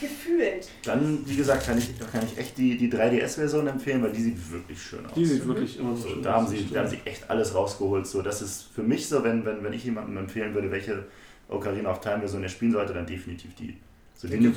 gefühlt. 0.00 0.68
Dann, 0.84 1.22
wie 1.26 1.36
gesagt, 1.36 1.66
kann 1.66 1.76
ich, 1.78 1.90
kann 2.10 2.24
ich 2.24 2.36
echt 2.38 2.56
die, 2.58 2.76
die 2.78 2.90
3DS-Version 2.90 3.66
empfehlen, 3.66 4.02
weil 4.02 4.12
die 4.12 4.22
sieht 4.22 4.50
wirklich 4.50 4.82
schön 4.82 5.04
aus. 5.06 5.12
Die 5.14 5.24
sieht 5.26 5.46
wirklich 5.46 5.78
immer 5.78 5.94
so 5.94 6.02
So, 6.02 6.08
schön 6.08 6.22
da, 6.22 6.32
haben 6.34 6.46
aus, 6.46 6.50
sie, 6.52 6.68
da 6.72 6.80
haben 6.80 6.88
sie 6.88 6.98
echt 7.04 7.28
alles 7.28 7.54
rausgeholt. 7.54 8.06
So, 8.06 8.22
das 8.22 8.40
ist 8.42 8.62
für 8.74 8.82
mich 8.82 9.06
so, 9.08 9.22
wenn, 9.22 9.44
wenn, 9.44 9.62
wenn 9.62 9.72
ich 9.74 9.84
jemandem 9.84 10.16
empfehlen 10.16 10.54
würde, 10.54 10.70
welche 10.70 11.04
Ocarina 11.48 11.90
of 11.90 12.00
Time 12.00 12.20
Version 12.20 12.42
er 12.42 12.48
spielen 12.48 12.72
sollte, 12.72 12.94
dann 12.94 13.06
definitiv 13.06 13.54
die. 13.54 13.76
So, 14.16 14.26
die, 14.28 14.38
die, 14.38 14.50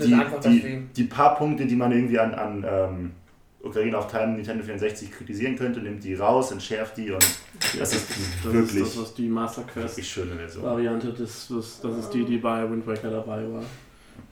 die- 0.50 0.88
die 0.96 1.04
paar 1.04 1.36
Punkte, 1.38 1.66
die 1.66 1.76
man 1.76 1.92
irgendwie 1.92 2.20
an, 2.20 2.34
an 2.34 2.66
ähm, 2.68 3.12
Ocarina 3.64 3.98
of 3.98 4.08
Time 4.08 4.34
Nintendo 4.34 4.64
64 4.64 5.10
kritisieren 5.12 5.56
könnte, 5.56 5.80
nimmt 5.80 6.04
die 6.04 6.16
raus, 6.16 6.52
entschärft 6.52 6.98
die 6.98 7.12
und 7.12 7.26
das 7.80 7.94
ist 7.96 8.10
Das 8.44 8.54
wirklich, 8.54 8.82
ist 8.82 8.96
das, 8.98 9.02
was 9.02 9.14
die 9.14 9.30
Master 9.30 9.64
Quest 9.64 10.04
schöne 10.06 10.36
Version. 10.36 10.64
Variante, 10.66 11.14
das, 11.14 11.48
das, 11.50 11.80
das 11.82 11.98
ist 11.98 12.10
die, 12.10 12.26
die 12.26 12.38
bei 12.38 12.70
Wind 12.70 12.86
Waker 12.86 13.10
dabei 13.10 13.42
war. 13.52 13.64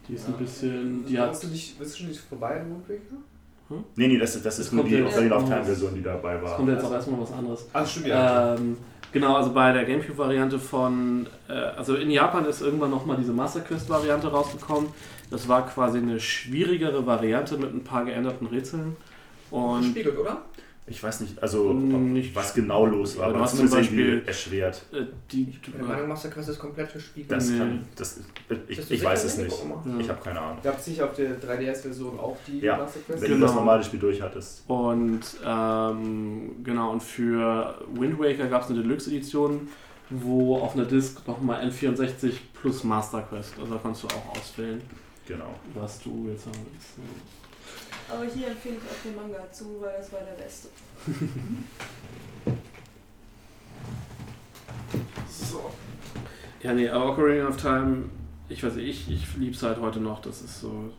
Die 0.08 0.16
ist 0.16 0.28
ein 0.28 0.34
bisschen, 0.34 1.06
die 1.06 1.18
hat, 1.18 1.30
Hast 1.30 1.44
du 1.44 1.48
nicht, 1.48 1.80
bist 1.80 1.94
du 1.94 1.98
schon 2.00 2.08
nicht 2.10 2.20
vorbei 2.20 2.60
an 2.60 2.70
Wind 2.72 2.90
Waker? 2.90 3.84
Nee, 3.96 4.10
nee, 4.10 4.18
das, 4.18 4.34
das 4.34 4.44
Das 4.44 4.60
ist 4.60 4.74
nur 4.74 4.84
die 4.84 5.02
Ocarina 5.02 5.38
of 5.38 5.46
Time 5.46 5.64
Version, 5.64 5.96
die 5.96 6.04
dabei 6.04 6.36
es 6.36 6.44
war. 6.44 6.58
kommt 6.58 6.70
jetzt 6.70 6.84
auch 6.84 6.92
erstmal 6.92 7.22
was 7.22 7.32
anderes. 7.32 7.66
Ach, 7.72 7.88
stimmt, 7.88 8.08
ja. 8.08 8.56
Ähm, 8.56 8.76
genau, 9.14 9.38
also 9.38 9.54
bei 9.54 9.72
der 9.72 9.86
Gamecube-Variante 9.86 10.60
von, 10.60 11.26
äh, 11.48 11.54
also 11.54 11.96
in 11.96 12.12
Japan 12.12 12.44
ist 12.46 12.62
irgendwann 12.62 12.92
nochmal 12.92 13.16
diese 13.16 13.32
Master 13.32 13.62
Quest-Variante 13.62 14.28
rausgekommen. 14.28 14.90
Das 15.30 15.48
war 15.48 15.66
quasi 15.70 16.00
eine 16.00 16.20
schwierigere 16.20 17.06
Variante 17.06 17.58
mit 17.58 17.74
ein 17.74 17.86
paar 17.86 18.04
geänderten 18.04 18.48
Rätseln. 18.48 18.98
Und 19.52 19.82
Gespiegelt, 19.82 20.18
oder? 20.18 20.42
Ich 20.88 21.02
weiß 21.02 21.22
nicht, 21.22 21.42
also 21.42 21.70
ob, 21.70 21.76
Nicht- 21.78 22.36
was 22.36 22.54
genau 22.54 22.86
los 22.86 23.18
war, 23.18 23.30
du 23.30 23.36
aber 23.36 23.44
hast 23.44 23.56
zum 23.56 23.70
Beispiel- 23.70 24.24
erschwert. 24.26 24.82
äh, 24.92 25.04
die, 25.32 25.44
bin 25.44 25.74
der 25.78 25.84
Meinung, 25.86 26.08
Master 26.10 26.30
Quest 26.30 26.50
ist 26.50 26.60
komplett 26.60 26.92
gespiegelt. 26.92 27.32
Das 27.32 27.50
kann, 27.50 27.86
das, 27.96 28.20
ich, 28.68 28.88
du 28.88 28.94
ich 28.96 29.04
weiß 29.04 29.24
es 29.24 29.38
nicht. 29.38 29.52
ja. 29.52 30.00
Ich 30.00 30.10
habe 30.10 30.20
keine 30.22 30.42
Ahnung. 30.42 30.58
Gab 30.64 30.80
es 30.80 30.88
nicht 30.88 31.02
auf 31.02 31.14
der 31.16 31.40
3DS-Version 31.40 32.20
auch 32.20 32.36
die 32.48 32.60
Ja, 32.60 32.78
Master 32.78 33.00
Quest? 33.02 33.22
Wenn 33.22 33.30
Genau. 33.30 33.40
du 33.42 33.46
das 33.46 33.56
normale 33.56 33.84
Spiel 33.84 34.00
durch 34.00 34.22
hattest. 34.22 34.64
Und 34.68 35.22
ähm, 35.46 36.64
genau, 36.64 36.92
und 36.92 37.04
für 37.04 37.76
Wind 37.94 38.20
Waker 38.20 38.48
gab 38.48 38.64
es 38.64 38.70
eine 38.72 38.82
Deluxe-Edition, 38.82 39.68
wo 40.10 40.58
auf 40.58 40.74
einer 40.76 40.86
Disc 40.86 41.26
nochmal 41.28 41.64
N64 41.70 42.34
plus 42.60 42.84
Master 42.84 43.22
Quest. 43.22 43.54
Also 43.60 43.76
da 43.76 43.80
kannst 43.82 44.04
du 44.04 44.08
auch 44.08 44.36
auswählen, 44.38 44.82
Genau. 45.28 45.54
was 45.76 46.00
du 46.02 46.28
jetzt 46.30 46.48
haben 46.48 46.58
willst. 46.74 46.96
Aber 48.14 48.26
hier 48.26 48.48
empfehle 48.48 48.76
ich 48.76 48.82
auch 48.82 49.04
den 49.04 49.16
Manga 49.16 49.52
zu, 49.52 49.82
weil 49.82 49.94
das 49.98 50.12
war 50.12 50.20
der 50.22 50.44
beste. 50.44 50.70
So. 55.28 55.72
Ja, 56.62 56.74
nee, 56.74 56.88
aber 56.88 57.12
Ocarina 57.12 57.48
of 57.48 57.58
Time, 57.58 58.10
ich 58.50 58.64
weiß 58.64 58.76
nicht, 58.76 58.88
ich, 58.88 59.12
ich 59.12 59.38
liebe 59.38 59.56
es 59.56 59.64
halt 59.64 59.80
heute 59.80 60.00
noch. 60.00 60.22
Das 60.22 60.42
ist 60.42 60.62
so, 60.62 60.92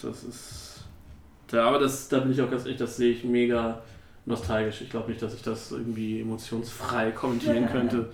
das 0.00 0.24
ist. 0.24 0.84
Da, 1.48 1.66
aber 1.66 1.78
das, 1.78 2.08
da 2.08 2.20
bin 2.20 2.32
ich 2.32 2.40
auch 2.40 2.50
ganz 2.50 2.64
ehrlich, 2.64 2.78
das 2.78 2.96
sehe 2.96 3.12
ich 3.12 3.24
mega 3.24 3.82
nostalgisch. 4.26 4.82
Ich 4.82 4.90
glaube 4.90 5.10
nicht, 5.10 5.22
dass 5.22 5.34
ich 5.34 5.42
das 5.42 5.72
irgendwie 5.72 6.20
emotionsfrei 6.20 7.10
kommentieren 7.14 7.68
könnte. 7.68 8.10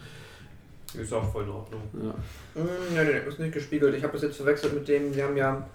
Ist 0.94 1.12
auch 1.12 1.30
voll 1.32 1.44
in 1.44 1.50
Ordnung. 1.50 1.82
Ja. 1.94 2.62
Mm, 2.62 2.94
nee, 2.94 3.04
nee, 3.04 3.20
nee, 3.20 3.28
ist 3.28 3.40
nicht 3.40 3.52
gespiegelt. 3.52 3.96
Ich 3.96 4.02
habe 4.04 4.12
das 4.12 4.22
jetzt 4.22 4.36
verwechselt 4.36 4.74
mit 4.74 4.86
dem, 4.86 5.14
wir 5.14 5.24
haben 5.24 5.36
ja, 5.36 5.66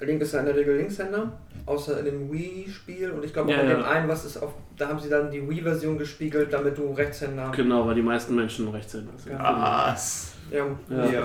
Link 0.00 0.20
ist 0.22 0.32
ja 0.34 0.40
in 0.40 0.46
der 0.46 0.56
Regel 0.56 0.76
Linkshänder, 0.76 1.32
außer 1.66 1.98
in 2.00 2.04
dem 2.04 2.32
Wii-Spiel 2.32 3.10
und 3.10 3.24
ich 3.24 3.32
glaube 3.32 3.50
auch 3.52 3.56
Ja, 3.56 3.62
in 3.62 3.68
ja. 3.70 3.76
dem 3.76 3.84
einen, 3.84 4.08
was 4.08 4.24
ist 4.24 4.36
auf, 4.38 4.52
da 4.76 4.88
haben 4.88 4.98
sie 4.98 5.08
dann 5.08 5.30
die 5.30 5.48
Wii-Version 5.48 5.96
gespiegelt, 5.98 6.52
damit 6.52 6.76
du 6.76 6.92
Rechtshänder... 6.92 7.52
Genau, 7.54 7.86
weil 7.86 7.94
die 7.94 8.02
meisten 8.02 8.34
Menschen 8.34 8.68
Rechtshänder 8.68 9.12
sind. 9.16 9.32
Ja. 9.32 9.86
Was? 9.92 10.32
Ja, 10.50 10.66
Ja. 10.90 11.04
ja. 11.06 11.22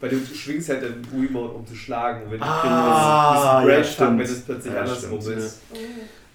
Weil 0.00 0.10
du 0.10 0.18
schwingst 0.18 0.68
halt 0.68 0.82
den 0.82 1.06
Wii-Mode, 1.12 1.52
um 1.54 1.66
zu 1.66 1.74
schlagen. 1.74 2.22
Wenn 2.30 2.42
Ah, 2.42 3.62
du 3.62 3.68
ja, 3.68 3.74
Brain 3.76 3.84
stimmt. 3.84 4.18
wenn 4.18 4.26
es 4.26 4.40
plötzlich 4.42 4.74
Ja, 4.74 4.80
andersrum 4.80 5.20
stimmt. 5.20 5.38
ist. 5.38 5.62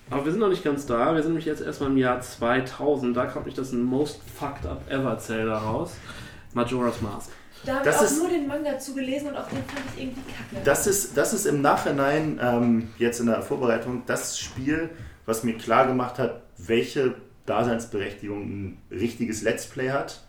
Aber 0.10 0.26
wir 0.26 0.32
sind 0.32 0.42
noch 0.42 0.50
nicht 0.50 0.64
ganz 0.64 0.86
da. 0.86 1.14
Wir 1.14 1.22
sind 1.22 1.32
nämlich 1.32 1.45
jetzt 1.45 1.62
erstmal 1.62 1.90
im 1.92 1.98
Jahr 1.98 2.20
2000. 2.22 3.16
Da 3.16 3.26
kommt 3.26 3.45
nicht 3.45 3.58
das 3.58 3.72
Most 3.72 4.20
Fucked 4.38 4.66
Up 4.66 4.82
Ever 4.90 5.18
Zelda 5.18 5.58
raus. 5.58 5.95
Majora's 6.53 7.02
Mask. 7.02 7.30
Da 7.66 7.75
habe 7.75 7.90
ich 7.90 7.95
Das 7.95 8.00
auch 8.01 8.06
ist- 8.06 8.17
nur 8.17 8.30
den 8.30 8.48
Manga 8.48 8.77
zugelesen 8.77 9.30
und 9.30 9.35
auch 9.38 9.48
den 9.48 9.58
fand 9.64 9.80
ich 9.95 10.03
irgendwie 10.03 10.22
kacke. 10.22 10.64
Das 10.66 10.85
ist, 10.88 11.16
das 11.17 11.33
ist 11.33 11.45
im 11.45 11.61
Nachhinein, 11.61 12.40
ähm, 12.42 12.90
jetzt 12.98 13.19
in 13.19 13.27
der 13.27 13.42
Vorbereitung, 13.42 14.03
das 14.06 14.38
Spiel, 14.38 14.90
was 15.25 15.43
mir 15.43 15.58
klar 15.58 15.88
gemacht 15.88 16.19
hat, 16.19 16.42
welche 16.58 17.16
Daseinsberechtigung 17.45 18.42
ein 18.42 18.77
richtiges 18.92 19.42
Let's 19.42 19.66
Play 19.66 19.90
hat. 19.92 20.22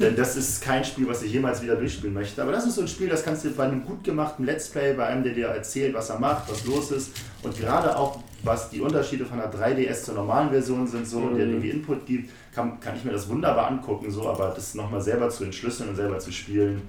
Denn 0.00 0.16
das 0.16 0.36
ist 0.36 0.62
kein 0.62 0.84
Spiel, 0.84 1.06
was 1.08 1.22
ich 1.22 1.32
jemals 1.32 1.62
wieder 1.62 1.76
durchspielen 1.76 2.12
möchte. 2.12 2.42
Aber 2.42 2.50
das 2.52 2.66
ist 2.66 2.74
so 2.74 2.80
ein 2.82 2.88
Spiel, 2.88 3.08
das 3.08 3.24
kannst 3.24 3.44
du 3.44 3.50
bei 3.50 3.64
einem 3.64 3.84
gut 3.84 4.02
gemachten 4.04 4.44
Let's 4.44 4.68
Play, 4.68 4.92
bei 4.94 5.06
einem, 5.06 5.22
der 5.22 5.32
dir 5.32 5.46
erzählt, 5.46 5.94
was 5.94 6.10
er 6.10 6.18
macht, 6.18 6.50
was 6.50 6.64
los 6.66 6.90
ist. 6.90 7.12
Und 7.42 7.56
gerade 7.58 7.96
auch, 7.96 8.18
was 8.42 8.68
die 8.68 8.80
Unterschiede 8.80 9.24
von 9.24 9.38
der 9.38 9.48
3DS 9.50 10.02
zur 10.04 10.14
normalen 10.14 10.50
Version 10.50 10.86
sind, 10.86 11.06
so, 11.06 11.18
und 11.18 11.36
der 11.36 11.46
Mhm. 11.46 11.52
irgendwie 11.52 11.70
Input 11.70 12.04
gibt, 12.04 12.30
kann, 12.56 12.80
kann 12.80 12.96
ich 12.96 13.04
mir 13.04 13.12
das 13.12 13.28
wunderbar 13.28 13.68
angucken. 13.68 14.10
So, 14.10 14.28
aber 14.28 14.48
das 14.48 14.74
nochmal 14.74 15.00
selber 15.00 15.28
zu 15.28 15.44
entschlüsseln 15.44 15.90
und 15.90 15.96
selber 15.96 16.18
zu 16.18 16.32
spielen, 16.32 16.80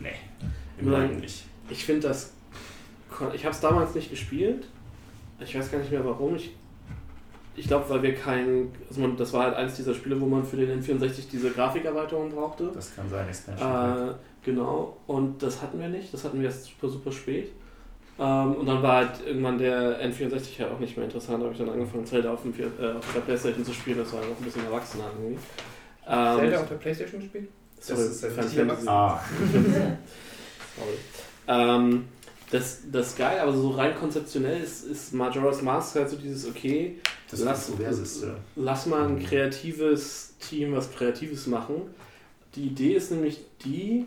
nee, 0.00 0.08
im. 0.78 0.90
Leben 0.90 1.20
nicht. 1.20 1.44
Ich 1.70 1.84
finde 1.84 2.08
das. 2.08 2.32
Ich 3.32 3.44
habe 3.44 3.54
es 3.54 3.60
damals 3.60 3.94
nicht 3.94 4.10
gespielt. 4.10 4.66
Ich 5.38 5.56
weiß 5.56 5.70
gar 5.70 5.78
nicht 5.78 5.92
mehr 5.92 6.04
warum. 6.04 6.34
Ich, 6.34 6.56
ich 7.54 7.68
glaube, 7.68 7.88
weil 7.88 8.02
wir 8.02 8.14
kein. 8.14 8.72
Also 8.88 9.00
man, 9.02 9.16
das 9.16 9.32
war 9.32 9.44
halt 9.44 9.54
eins 9.54 9.76
dieser 9.76 9.94
Spiele, 9.94 10.20
wo 10.20 10.26
man 10.26 10.44
für 10.44 10.56
den 10.56 10.82
N64 10.82 11.30
diese 11.30 11.52
Grafikerweiterung 11.52 12.30
brauchte. 12.30 12.72
Das 12.74 12.96
kann 12.96 13.08
sein, 13.08 13.28
Expansion. 13.28 14.08
Äh, 14.08 14.14
genau. 14.44 14.96
Und 15.06 15.40
das 15.42 15.62
hatten 15.62 15.78
wir 15.78 15.88
nicht. 15.88 16.12
Das 16.12 16.24
hatten 16.24 16.40
wir 16.40 16.46
erst 16.46 16.64
super, 16.64 16.88
super 16.88 17.12
spät. 17.12 17.52
Ähm, 18.22 18.54
und 18.54 18.66
dann 18.66 18.82
war 18.82 18.96
halt 18.98 19.26
irgendwann 19.26 19.58
der 19.58 20.00
N64 20.08 20.60
halt 20.60 20.70
auch 20.72 20.78
nicht 20.78 20.96
mehr 20.96 21.06
interessant. 21.06 21.40
Da 21.40 21.44
habe 21.46 21.52
ich 21.54 21.58
dann 21.58 21.70
angefangen, 21.70 22.06
Zelda 22.06 22.32
auf, 22.32 22.42
dem, 22.42 22.52
äh, 22.58 22.92
auf 22.92 23.12
der 23.14 23.20
Playstation 23.20 23.64
zu 23.64 23.72
spielen. 23.72 23.98
Das 23.98 24.12
war 24.12 24.20
auch 24.20 24.24
ein 24.38 24.44
bisschen 24.44 24.64
erwachsener 24.64 25.04
irgendwie. 25.18 25.38
Ähm, 26.06 26.38
Zelda 26.38 26.60
auf 26.60 26.68
der 26.68 26.74
Playstation 26.76 27.20
gespielt? 27.20 27.48
sorry, 27.80 28.00
Das 28.02 28.10
ist 28.10 28.24
Final 28.24 28.48
Fantasy. 28.48 28.88
Ah, 28.88 29.20
Sorry. 30.76 30.96
Ähm, 31.48 32.04
das, 32.50 32.80
das 32.90 33.16
geil, 33.16 33.38
aber 33.40 33.52
so 33.52 33.70
rein 33.70 33.94
konzeptionell 33.98 34.62
ist, 34.62 34.84
ist 34.84 35.14
Majora's 35.14 35.62
Mask 35.62 35.94
halt 35.96 36.10
so 36.10 36.16
dieses, 36.16 36.46
okay, 36.48 36.98
das 37.30 37.40
Lass- 37.40 37.66
Kontroverseste. 37.68 38.36
lass 38.56 38.86
mal 38.86 39.08
ein 39.08 39.22
kreatives 39.24 40.34
Team 40.38 40.74
was 40.74 40.92
Kreatives 40.92 41.46
machen. 41.46 41.82
Die 42.54 42.64
Idee 42.66 42.94
ist 42.94 43.10
nämlich 43.10 43.40
die, 43.64 44.06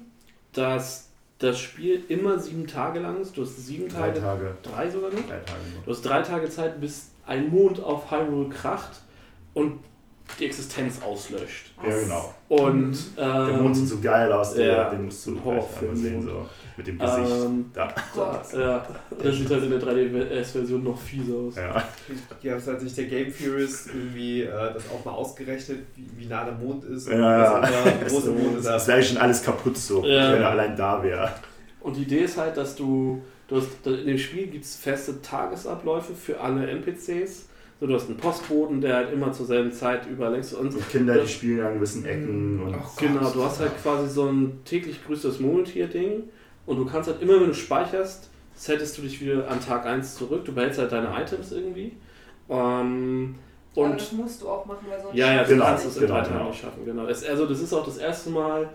dass 0.53 1.09
das 1.39 1.59
Spiel 1.59 2.03
immer 2.07 2.39
sieben 2.39 2.65
Tage 2.67 2.99
lang 2.99 3.19
ist. 3.21 3.35
Du 3.37 3.41
hast 3.41 3.57
sieben 3.65 3.89
Drei 3.89 4.09
Tage, 4.11 4.21
Tage. 4.21 4.57
drei 4.63 4.89
sogar 4.89 5.09
noch. 5.11 5.27
Drei 5.27 5.39
Tage. 5.39 5.59
Du 5.83 5.91
hast 5.91 6.01
drei 6.01 6.21
Tage 6.21 6.49
Zeit, 6.49 6.79
bis 6.79 7.11
ein 7.25 7.49
Mond 7.49 7.81
auf 7.81 8.09
Hyrule 8.11 8.49
kracht 8.49 9.01
und 9.53 9.79
die 10.39 10.45
Existenz 10.45 11.01
auslöscht. 11.01 11.71
Ja, 11.83 11.97
genau. 11.99 12.33
Und 12.49 12.95
Der 13.17 13.47
ähm, 13.51 13.63
Mond 13.63 13.75
sieht 13.77 13.87
so 13.87 13.99
geil 13.99 14.31
aus, 14.31 14.53
der, 14.53 14.65
ja, 14.65 14.89
den 14.89 15.05
musst 15.05 15.25
du 15.25 15.33
gleich 15.33 15.45
Horrorfilm. 15.45 15.91
einmal 15.91 16.03
sehen, 16.03 16.21
so. 16.23 16.49
Mit 16.77 16.87
dem 16.87 16.99
Gesicht. 16.99 17.31
Ähm, 17.45 17.65
da. 17.73 17.93
da, 18.15 18.43
ja, 18.59 18.85
das 19.23 19.35
sieht 19.35 19.49
halt 19.49 19.63
in 19.63 19.69
der 19.69 19.79
3DS-Version 19.81 20.83
noch 20.83 20.99
fies 20.99 21.31
aus. 21.31 21.55
Ja. 21.55 21.83
Hier 22.41 22.55
hat 22.55 22.79
sich 22.81 22.93
der 22.95 23.05
Game 23.05 23.33
Theorist 23.33 23.87
irgendwie 23.87 24.41
äh, 24.41 24.73
das 24.73 24.83
auch 24.89 25.05
mal 25.05 25.11
ausgerechnet, 25.11 25.79
wie, 25.95 26.09
wie 26.17 26.25
nah 26.25 26.43
der 26.43 26.55
Mond 26.55 26.83
ist. 26.83 27.07
Ja, 27.07 27.61
ja. 27.61 27.81
Der 27.85 28.09
große 28.09 28.31
Mond 28.31 28.57
ist. 28.57 28.65
Das 28.65 28.87
wäre 28.87 29.01
schon 29.01 29.17
alles 29.17 29.41
kaputt 29.41 29.77
so, 29.77 30.03
Ja. 30.05 30.33
wenn 30.33 30.41
er 30.41 30.49
allein 30.49 30.75
da 30.75 31.01
wäre. 31.01 31.31
Und 31.79 31.95
die 31.95 32.01
Idee 32.01 32.21
ist 32.25 32.35
halt, 32.37 32.57
dass 32.57 32.75
du, 32.75 33.21
du 33.47 33.57
hast, 33.57 33.69
in 33.85 34.07
dem 34.07 34.17
Spiel 34.17 34.47
gibt 34.47 34.65
es 34.65 34.75
feste 34.75 35.21
Tagesabläufe 35.21 36.13
für 36.13 36.41
alle 36.41 36.67
NPCs. 36.67 37.47
So, 37.79 37.87
du 37.87 37.93
hast 37.93 38.07
einen 38.07 38.17
Postboten, 38.17 38.79
der 38.79 38.95
halt 38.95 39.11
immer 39.13 39.33
zur 39.33 39.45
selben 39.45 39.71
Zeit 39.71 40.07
über 40.07 40.29
längst 40.29 40.53
und 40.53 40.73
Und 40.73 40.89
Kinder, 40.89 41.17
die 41.19 41.27
spielen 41.27 41.65
an 41.65 41.73
gewissen 41.75 42.05
Ecken 42.05 42.61
und 42.61 42.75
Genau, 42.97 43.29
du 43.31 43.43
hast 43.43 43.59
halt 43.59 43.81
quasi 43.81 44.07
so 44.09 44.27
ein 44.29 44.61
täglich 44.63 45.05
grüßtes 45.05 45.39
Murmeltier-Ding 45.41 46.23
und 46.65 46.77
du 46.77 46.85
kannst 46.85 47.09
halt 47.09 47.21
immer, 47.21 47.33
wenn 47.41 47.47
du 47.47 47.53
speicherst, 47.53 48.29
settest 48.53 48.97
du 48.97 49.01
dich 49.01 49.19
wieder 49.19 49.49
an 49.49 49.59
Tag 49.59 49.85
1 49.85 50.15
zurück, 50.15 50.45
du 50.45 50.53
behältst 50.53 50.79
halt 50.79 50.91
deine 50.93 51.09
Items 51.21 51.51
irgendwie. 51.51 51.97
Ähm, 52.49 53.35
Aber 53.75 53.89
und 53.91 53.99
das 53.99 54.11
musst 54.13 54.41
du 54.41 54.47
auch 54.49 54.65
machen, 54.65 54.85
weil 54.89 55.01
sonst 55.01 55.15
ja, 55.15 55.33
ja, 55.33 55.43
du 55.43 55.49
Genau, 55.49 55.65
kannst 55.65 55.85
es 55.85 55.97
in 55.97 56.03
genau, 56.03 56.13
drei 56.15 56.21
Tagen 56.21 56.33
genau. 56.37 56.47
nicht 56.47 56.61
schaffen, 56.61 56.85
genau. 56.85 57.07
Es, 57.07 57.23
also 57.25 57.45
das 57.45 57.59
ist 57.59 57.73
auch 57.73 57.85
das 57.85 57.97
erste 57.97 58.29
Mal, 58.29 58.69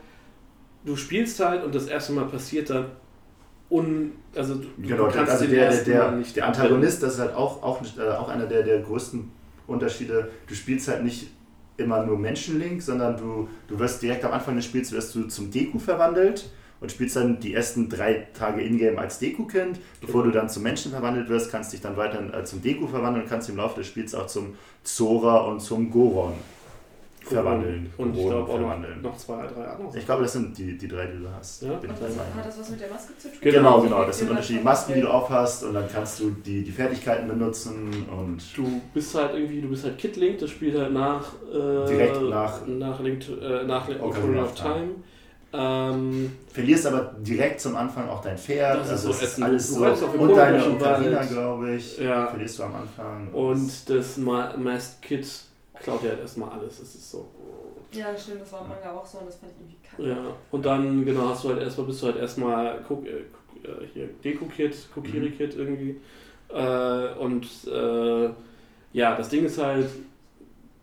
du 0.84 0.96
spielst 0.96 1.40
halt 1.40 1.64
und 1.64 1.74
das 1.74 1.86
erste 1.86 2.12
Mal 2.12 2.26
passiert 2.26 2.70
dann 2.70 2.86
un, 3.70 4.12
also 4.34 4.56
du, 4.56 4.66
Genau, 4.78 5.06
du 5.06 5.12
kannst 5.12 5.32
also 5.32 5.44
den 5.44 5.54
der, 5.54 5.60
der, 5.60 5.70
ersten 5.70 5.90
der, 5.90 6.04
Mal 6.04 6.16
nicht 6.18 6.36
der 6.36 6.46
Antagonist, 6.48 7.02
das 7.02 7.14
ist 7.14 7.20
halt 7.20 7.34
auch, 7.34 7.62
auch, 7.62 7.80
äh, 7.98 8.02
auch 8.10 8.28
einer 8.28 8.46
der, 8.46 8.62
der 8.62 8.80
größten 8.80 9.30
Unterschiede. 9.66 10.30
Du 10.46 10.54
spielst 10.54 10.88
halt 10.88 11.04
nicht 11.04 11.30
immer 11.76 12.04
nur 12.04 12.18
Menschenlink, 12.18 12.82
sondern 12.82 13.16
du, 13.16 13.48
du 13.68 13.78
wirst 13.78 14.02
direkt 14.02 14.24
am 14.24 14.32
Anfang 14.32 14.56
des 14.56 14.64
Spiels 14.64 14.92
wirst 14.92 15.14
du 15.14 15.24
zum 15.24 15.50
Deku 15.50 15.78
verwandelt 15.78 16.50
und 16.80 16.90
spielst 16.90 17.16
dann 17.16 17.40
die 17.40 17.54
ersten 17.54 17.88
drei 17.88 18.28
Tage 18.34 18.62
Ingame 18.62 18.98
als 18.98 19.18
Deku-Kind. 19.18 19.80
Bevor 20.00 20.24
du 20.24 20.30
dann 20.30 20.48
zum 20.48 20.62
Menschen 20.62 20.90
verwandelt 20.90 21.28
wirst, 21.28 21.50
kannst 21.50 21.72
dich 21.72 21.80
dann 21.80 21.96
weiter 21.96 22.22
äh, 22.34 22.44
zum 22.44 22.62
Deku 22.62 22.86
verwandeln 22.86 23.24
und 23.24 23.30
kannst 23.30 23.48
im 23.48 23.56
Laufe 23.56 23.80
des 23.80 23.86
Spiels 23.86 24.14
auch 24.14 24.26
zum 24.26 24.54
Zora 24.82 25.38
und 25.38 25.60
zum 25.60 25.90
Goron 25.90 26.34
verwandeln. 27.34 27.92
Und 27.96 28.16
ich 28.16 28.26
glaube 28.26 28.42
auch 28.42 28.46
noch, 28.48 28.68
verwandeln. 28.68 29.02
noch 29.02 29.16
zwei, 29.16 29.46
drei 29.46 29.64
andere. 29.64 29.98
Ich 29.98 30.04
glaube, 30.06 30.22
das 30.22 30.32
sind 30.32 30.56
die, 30.58 30.76
die 30.78 30.88
drei, 30.88 31.06
die 31.06 31.18
du 31.18 31.28
hast. 31.36 31.62
Ja? 31.62 31.72
Bin 31.74 31.90
der 31.90 32.08
das, 32.08 32.16
hat 32.18 32.46
das 32.46 32.58
was 32.60 32.70
mit 32.70 32.80
der 32.80 32.88
Maske 32.90 33.16
zu 33.18 33.28
tun? 33.28 33.38
Genau, 33.40 33.80
genau. 33.80 34.04
Das 34.04 34.18
sind 34.18 34.30
unterschiedliche 34.30 34.64
Masken, 34.64 34.94
die 34.94 35.00
du 35.00 35.08
aufhast 35.08 35.64
und 35.64 35.74
dann 35.74 35.84
kannst 35.92 36.20
du 36.20 36.30
die, 36.30 36.62
die 36.64 36.70
Fertigkeiten 36.72 37.28
benutzen 37.28 38.06
und 38.10 38.40
Du 38.56 38.80
bist 38.94 39.14
halt 39.14 39.34
irgendwie, 39.34 39.60
du 39.60 39.68
bist 39.68 39.84
halt 39.84 39.98
Kid 39.98 40.16
Link, 40.16 40.38
das 40.38 40.50
spielt 40.50 40.76
halt 40.78 40.92
nach 40.92 41.24
äh, 41.52 41.86
Direkt 41.88 42.20
nach- 42.22 42.66
nach 42.66 43.00
Link 43.00 43.20
to, 43.20 43.34
äh, 43.36 43.64
nach 43.64 43.88
Ocarina 43.88 44.04
Ocarina 44.04 44.42
of 44.42 44.48
of 44.50 44.54
Time. 44.54 44.88
Ähm, 45.52 46.30
verlierst 46.52 46.86
aber 46.86 47.12
direkt 47.18 47.60
zum 47.60 47.74
Anfang 47.74 48.08
auch 48.08 48.22
dein 48.22 48.38
Pferd. 48.38 48.78
Das 48.78 48.86
ist 48.86 48.92
also 48.92 49.08
so 49.08 49.10
es 49.14 49.16
ist 49.22 49.28
ätzend. 49.30 49.44
alles 49.46 49.66
Du 49.68 49.74
so. 49.74 49.82
reitest 49.84 50.04
auf 50.04 50.12
dem 50.12 50.20
Und 50.20 50.36
deine. 50.36 50.64
Ocarina, 50.70 51.24
glaube 51.24 51.74
ich, 51.74 51.98
Ja. 51.98 52.28
verlierst 52.28 52.58
du 52.60 52.62
am 52.62 52.74
Anfang. 52.76 53.28
und 53.32 53.90
das 53.90 54.16
Ma 54.16 54.54
Masked 54.56 55.02
Kid 55.02 55.26
klaut 55.82 56.02
ja 56.02 56.10
halt 56.10 56.20
erstmal 56.20 56.50
alles. 56.50 56.78
Das 56.78 56.94
ist 56.94 57.10
so. 57.10 57.26
Ja, 57.92 58.12
das 58.12 58.22
stimmt, 58.22 58.42
das 58.42 58.52
war 58.52 58.62
im 58.62 58.68
Manga 58.68 58.92
auch 58.92 59.04
so 59.04 59.18
und 59.18 59.26
das 59.26 59.36
fand 59.36 59.52
ich 59.52 59.58
irgendwie 59.58 59.76
kacke. 59.82 60.08
Ja. 60.08 60.36
Und 60.50 60.64
dann, 60.64 61.04
genau, 61.04 61.28
hast 61.28 61.44
du 61.44 61.48
halt 61.48 61.60
erstmal, 61.60 61.86
bist 61.88 62.02
du 62.02 62.06
halt 62.06 62.16
erstmal 62.16 62.84
Cook- 62.88 63.06
äh, 63.06 63.66
äh, 63.66 63.86
hier 63.92 64.08
Deko-Kid, 64.22 64.76
Kokiri-Kid 64.94 65.56
irgendwie. 65.56 66.00
Äh, 66.48 67.14
und 67.18 67.46
äh, 67.66 68.30
ja, 68.92 69.16
das 69.16 69.28
Ding 69.28 69.44
ist 69.44 69.58
halt 69.58 69.88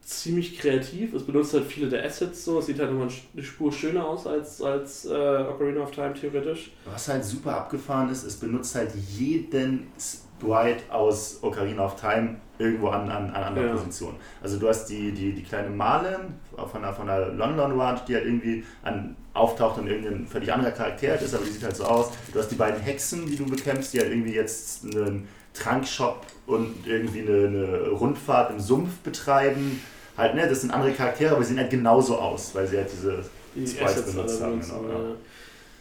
ziemlich 0.01 0.58
kreativ. 0.58 1.14
Es 1.14 1.24
benutzt 1.24 1.53
halt 1.53 1.66
viele 1.66 1.90
der 1.90 2.06
Assets 2.06 2.45
so. 2.45 2.59
Es 2.59 2.67
sieht 2.67 2.80
halt 2.80 2.92
nochmal 2.92 3.09
eine 3.34 3.43
Spur 3.43 3.72
schöner 3.72 4.06
aus 4.06 4.26
als, 4.26 4.61
als 4.61 5.06
äh, 5.06 5.09
Ocarina 5.09 5.82
of 5.82 5.92
Time 5.92 6.14
theoretisch. 6.14 6.72
Was 6.85 7.09
halt 7.09 7.26
super 7.26 7.58
abgefahren 7.58 8.09
ist, 8.09 8.24
es 8.24 8.38
benutzt 8.38 8.74
halt 8.76 8.92
jeden 8.95 9.88
Sprite 10.00 10.84
aus 10.93 11.40
Ocarina 11.42 11.85
of 11.85 12.00
Time 12.00 12.38
irgendwo 12.60 12.90
an, 12.90 13.10
an, 13.10 13.30
an 13.30 13.44
anderer 13.44 13.68
Ja. 13.68 13.74
Position. 13.74 14.16
Also 14.42 14.58
du 14.58 14.68
hast 14.68 14.86
die, 14.86 15.11
die, 15.11 15.34
die 15.34 15.44
kleine 15.44 15.69
Marlin 15.69 16.34
von 16.72 16.82
der, 16.82 16.94
von 16.94 17.08
der 17.08 17.30
London 17.30 17.80
Ranch, 17.80 18.06
die 18.06 18.16
halt 18.16 18.26
irgendwie 18.26 18.64
an, 18.84 19.16
auftaucht 19.34 19.80
und 19.80 19.88
irgendein 19.88 20.26
völlig 20.27 20.52
anderer 20.52 20.72
Charakter 20.72 21.19
ist, 21.19 21.36
aber 21.36 21.45
die 21.45 21.52
sieht 21.52 21.64
halt 21.64 21.76
so 21.76 21.84
aus. 21.84 22.11
Du 22.34 22.40
hast 22.40 22.50
die 22.50 22.56
beiden 22.56 22.82
Hexen, 22.82 23.26
die 23.27 23.36
du 23.36 23.45
bekämpfst, 23.45 23.94
die 23.94 24.00
halt 24.00 24.10
irgendwie 24.10 24.34
jetzt 24.34 24.84
einen 24.86 25.27
Trankshop 25.53 26.26
und 26.45 26.86
irgendwie 26.86 27.22
eine, 27.22 27.48
eine 27.48 27.90
Rundfahrt 27.90 28.52
im 28.52 28.60
Sumpf 28.60 28.98
betreiben. 29.00 29.82
Halt, 30.18 30.34
ne, 30.36 30.48
das 30.48 30.61
sind 30.61 30.72
andere 30.72 30.92
Charaktere, 30.94 31.36
aber 31.36 31.44
sie 31.44 31.50
sehen 31.50 31.60
halt 31.60 31.69
genauso 31.69 32.18
aus, 32.18 32.56
weil 32.56 32.66
sie 32.68 32.77
halt 32.77 32.90
diese 32.92 33.24
Die 33.56 33.68
Sprites 33.68 34.11
benutzt 34.11 34.42
haben. 34.42 34.60
Genau, 34.60 34.82
ja. 34.90 35.16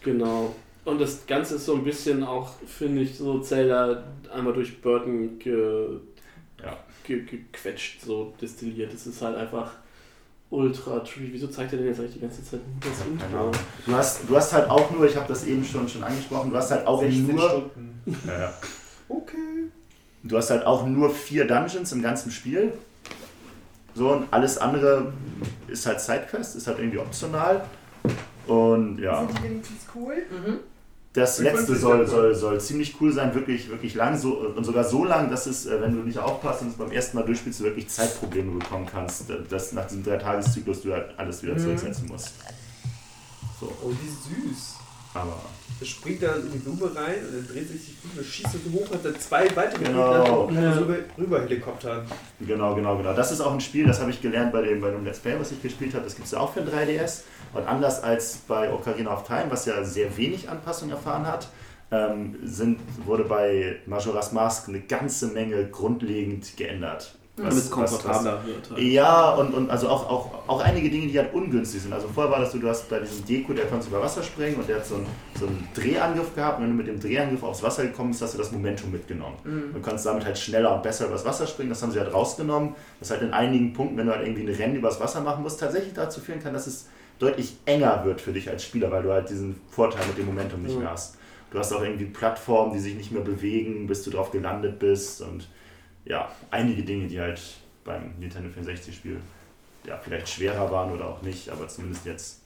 Genau. 0.03 0.55
Und 0.85 1.01
das 1.01 1.27
Ganze 1.27 1.57
ist 1.57 1.67
so 1.67 1.75
ein 1.75 1.85
bisschen 1.85 2.23
auch, 2.23 2.51
finde 2.67 3.03
ich, 3.03 3.17
so 3.17 3.41
Zelda 3.41 4.05
einmal 4.33 4.53
durch 4.53 4.81
Burton 4.81 5.39
ge, 5.39 5.99
gequetscht, 7.07 8.03
so 8.03 8.35
destilliert. 8.41 8.93
Es 8.93 9.07
ist 9.07 9.23
halt 9.23 9.37
einfach 9.37 9.73
ultra 10.51 11.01
tree. 11.01 11.29
Wieso 11.33 11.49
zeigt 11.49 11.73
er 11.73 11.79
denn 11.79 11.89
jetzt 11.89 12.01
eigentlich 12.01 12.15
die 12.15 12.21
ganze 12.21 12.45
Zeit 12.45 12.61
nur 12.61 12.93
das 12.93 13.07
Intro? 13.07 13.51
Du 13.85 13.93
hast, 13.95 14.21
du 14.29 14.37
hast 14.37 14.53
halt 14.53 14.71
auch 14.71 14.91
nur, 14.91 15.07
ich 15.07 15.17
habe 15.17 15.27
das 15.29 15.45
eben 15.47 15.65
schon, 15.65 15.89
schon 15.89 16.03
angesprochen, 16.05 16.51
du 16.51 16.57
hast 16.57 16.71
halt 16.71 16.87
auch 16.87 17.01
16 17.01 17.35
nur. 17.35 17.49
Stunden. 17.49 17.93
Ja. 18.27 18.53
Okay. 19.09 19.37
Du 20.23 20.37
hast 20.37 20.51
halt 20.51 20.65
auch 20.65 20.87
nur 20.87 21.11
vier 21.11 21.45
Dungeons 21.47 21.91
im 21.93 22.03
ganzen 22.03 22.31
Spiel. 22.31 22.73
So, 23.95 24.13
und 24.13 24.33
alles 24.33 24.59
andere 24.59 25.13
ist 25.69 25.87
halt 25.87 26.01
Sidequest, 26.01 26.55
ist 26.57 26.67
halt 26.67 26.79
irgendwie 26.79 26.99
optional. 26.99 27.65
Und 28.47 28.99
ja, 28.99 29.27
Sind 29.27 29.39
die 29.39 29.43
wenigstens 29.45 29.87
cool? 29.95 30.15
Mhm. 30.31 30.59
Das 31.17 31.39
Ich 31.39 31.45
letzte 31.45 31.75
soll, 31.77 32.07
soll, 32.07 32.35
soll 32.35 32.61
ziemlich 32.61 32.95
cool 33.01 33.13
sein, 33.13 33.35
wirklich, 33.35 33.69
wirklich 33.71 33.95
lang. 33.95 34.19
So, 34.19 34.39
und 34.39 34.65
sogar 34.65 34.85
so 34.85 35.05
lang, 35.05 35.31
dass 35.31 35.47
es, 35.47 35.67
äh, 35.67 35.81
wenn 35.81 35.93
du 35.95 36.03
nicht 36.03 36.19
aufpasst 36.19 36.63
und 36.63 36.69
es 36.69 36.75
beim 36.75 36.93
ersten 36.93 37.17
Mal 37.17 37.25
durchspielst, 37.25 37.61
du 37.61 37.65
wirklich 37.65 37.89
Zeitprobleme 37.89 38.59
bekommen 38.59 38.87
kannst, 38.91 39.31
äh, 39.31 39.35
dass 39.49 39.73
nach 39.73 39.87
diesem 39.87 40.03
Dreitageszyklus 40.05 40.83
du 40.83 40.93
halt 40.93 41.19
alles 41.19 41.43
wieder 41.43 41.55
Mhm. 41.55 41.59
zurücksetzen 41.61 42.07
musst. 42.09 42.33
So, 43.61 43.73
Oh, 43.83 43.91
wie 43.91 44.09
süß. 44.51 44.75
aber. 45.15 45.39
Er 45.79 45.87
springt 45.87 46.23
dann 46.23 46.41
in 46.41 46.53
die 46.53 46.59
Blume 46.59 46.85
rein 46.95 47.17
und 47.27 47.35
dann 47.35 47.47
dreht 47.53 47.69
sich 47.69 47.87
die 47.87 48.07
Blume, 48.09 48.25
schießt 48.27 48.49
so 48.53 48.73
hoch, 48.73 48.91
hat 48.93 49.05
dann 49.05 49.19
zwei 49.21 49.55
weitere 49.55 49.85
Genau. 49.85 50.45
und 50.45 50.55
kann 50.55 50.73
rüber, 50.79 50.97
rüber 51.19 51.41
helikoptern. 51.43 52.07
Genau, 52.41 52.75
genau, 52.75 52.97
genau. 52.97 53.13
Das 53.13 53.31
ist 53.31 53.43
auch 53.43 53.53
ein 53.53 53.61
Spiel, 53.61 53.87
das 53.87 54.01
habe 54.01 54.11
ich 54.11 54.23
gelernt 54.23 54.53
bei 54.53 54.63
dem, 54.63 54.81
bei 54.81 54.91
dem 54.91 55.05
Let's 55.05 55.19
Play, 55.19 55.37
was 55.39 55.53
ich 55.53 55.61
gespielt 55.61 55.93
habe. 55.95 56.05
Das 56.05 56.15
gibt 56.15 56.27
es 56.27 56.33
ja 56.33 56.41
auch 56.41 56.55
für 56.55 56.63
den 56.63 56.73
3DS. 56.75 57.23
Und 57.53 57.67
anders 57.67 58.03
als 58.03 58.37
bei 58.49 58.73
Ocarina 58.73 59.13
of 59.13 59.27
Time, 59.27 59.47
was 59.51 59.67
ja 59.67 59.85
sehr 59.85 60.17
wenig 60.17 60.49
Anpassung 60.49 60.89
erfahren 60.91 61.27
hat, 61.27 61.49
ähm, 61.91 62.37
sind, 62.43 62.81
wurde 63.05 63.25
bei 63.25 63.77
Majora's 63.87 64.33
Mask 64.33 64.69
eine 64.69 64.81
ganze 64.81 65.29
Menge 65.29 65.67
grundlegend 65.69 66.57
geändert. 66.57 67.17
Damit 67.37 67.53
es 67.53 67.71
komfortabler 67.71 68.41
wird. 68.47 68.71
Halt. 68.71 68.81
Ja, 68.83 69.35
und, 69.35 69.53
und 69.53 69.71
also 69.71 69.89
auch, 69.89 70.09
auch, 70.09 70.31
auch 70.49 70.61
einige 70.63 70.89
Dinge, 70.89 71.07
die 71.07 71.19
halt 71.19 71.35
ungünstig 71.35 71.83
sind. 71.83 71.93
Also 71.93 72.09
vorher 72.09 72.33
war 72.33 72.41
das 72.41 72.53
so, 72.53 72.59
du 72.59 72.67
hast 72.67 72.89
bei 72.89 72.99
diesem 72.99 73.27
Deko, 73.27 73.53
der 73.53 73.67
konnte 73.67 73.89
über 73.89 74.01
Wasser 74.01 74.23
springen 74.23 74.57
und 74.57 74.67
der 74.67 74.77
hat 74.77 74.87
so 74.87 74.95
einen, 74.95 75.07
so 75.39 75.47
einen 75.47 75.69
Drehangriff 75.75 76.35
gehabt. 76.35 76.59
Und 76.59 76.65
wenn 76.65 76.71
du 76.71 76.77
mit 76.79 76.87
dem 76.87 76.99
Drehangriff 76.99 77.43
aufs 77.43 77.63
Wasser 77.63 77.83
gekommen 77.85 78.11
bist, 78.11 78.23
hast 78.23 78.33
du 78.35 78.39
das 78.39 78.53
Momentum 78.53 78.91
mitgenommen. 78.91 79.37
Mhm. 79.45 79.75
und 79.75 79.83
kannst 79.85 80.07
damit 80.07 80.25
halt 80.25 80.39
schneller 80.39 80.75
und 80.75 80.83
besser 80.83 81.07
übers 81.09 81.27
Wasser 81.27 81.47
springen. 81.47 81.69
Das 81.69 81.83
haben 81.83 81.93
sie 81.93 82.01
halt 82.01 82.13
rausgenommen. 82.13 82.75
Was 83.01 83.11
halt 83.11 83.21
in 83.21 83.33
einigen 83.33 83.75
Punkten, 83.75 83.99
wenn 83.99 84.07
du 84.07 84.13
halt 84.15 84.27
irgendwie 84.27 84.43
ein 84.51 84.55
Rennen 84.55 84.77
übers 84.77 84.99
Wasser 84.99 85.21
machen 85.21 85.43
musst, 85.43 85.61
tatsächlich 85.61 85.93
dazu 85.93 86.21
führen 86.21 86.43
kann, 86.43 86.55
dass 86.55 86.67
es 86.67 86.89
deutlich 87.19 87.57
enger 87.67 88.03
wird 88.07 88.21
für 88.23 88.33
dich 88.33 88.49
als 88.49 88.65
Spieler, 88.65 88.91
weil 88.91 89.03
du 89.03 89.13
halt 89.13 89.29
diesen 89.29 89.57
Vorteil 89.71 90.07
mit 90.07 90.17
dem 90.17 90.25
Momentum 90.27 90.63
nicht 90.63 90.73
Ja. 90.75 90.81
mehr 90.81 90.91
hast. 90.93 91.17
Du 91.51 91.59
hast 91.59 91.73
auch 91.73 91.83
irgendwie 91.83 92.07
Plattformen, 92.07 92.73
die 92.73 92.79
sich 92.81 92.95
nicht 92.95 93.13
mehr 93.13 93.23
bewegen, 93.23 93.87
bis 93.87 94.03
du 94.03 94.11
drauf 94.11 94.31
gelandet 94.31 94.79
bist 94.79 95.21
und 95.23 95.49
ja, 96.07 96.31
einige 96.51 96.83
Dinge, 96.83 97.07
die 97.09 97.21
halt 97.21 97.41
beim 97.85 98.15
Nintendo 98.19 98.49
64-Spiel 98.49 99.21
ja, 99.87 99.99
vielleicht 99.99 100.29
schwerer 100.29 100.71
waren 100.71 100.93
oder 100.93 101.09
auch 101.09 101.23
nicht, 101.23 101.49
aber 101.49 101.69
zumindest 101.69 102.07
jetzt 102.07 102.41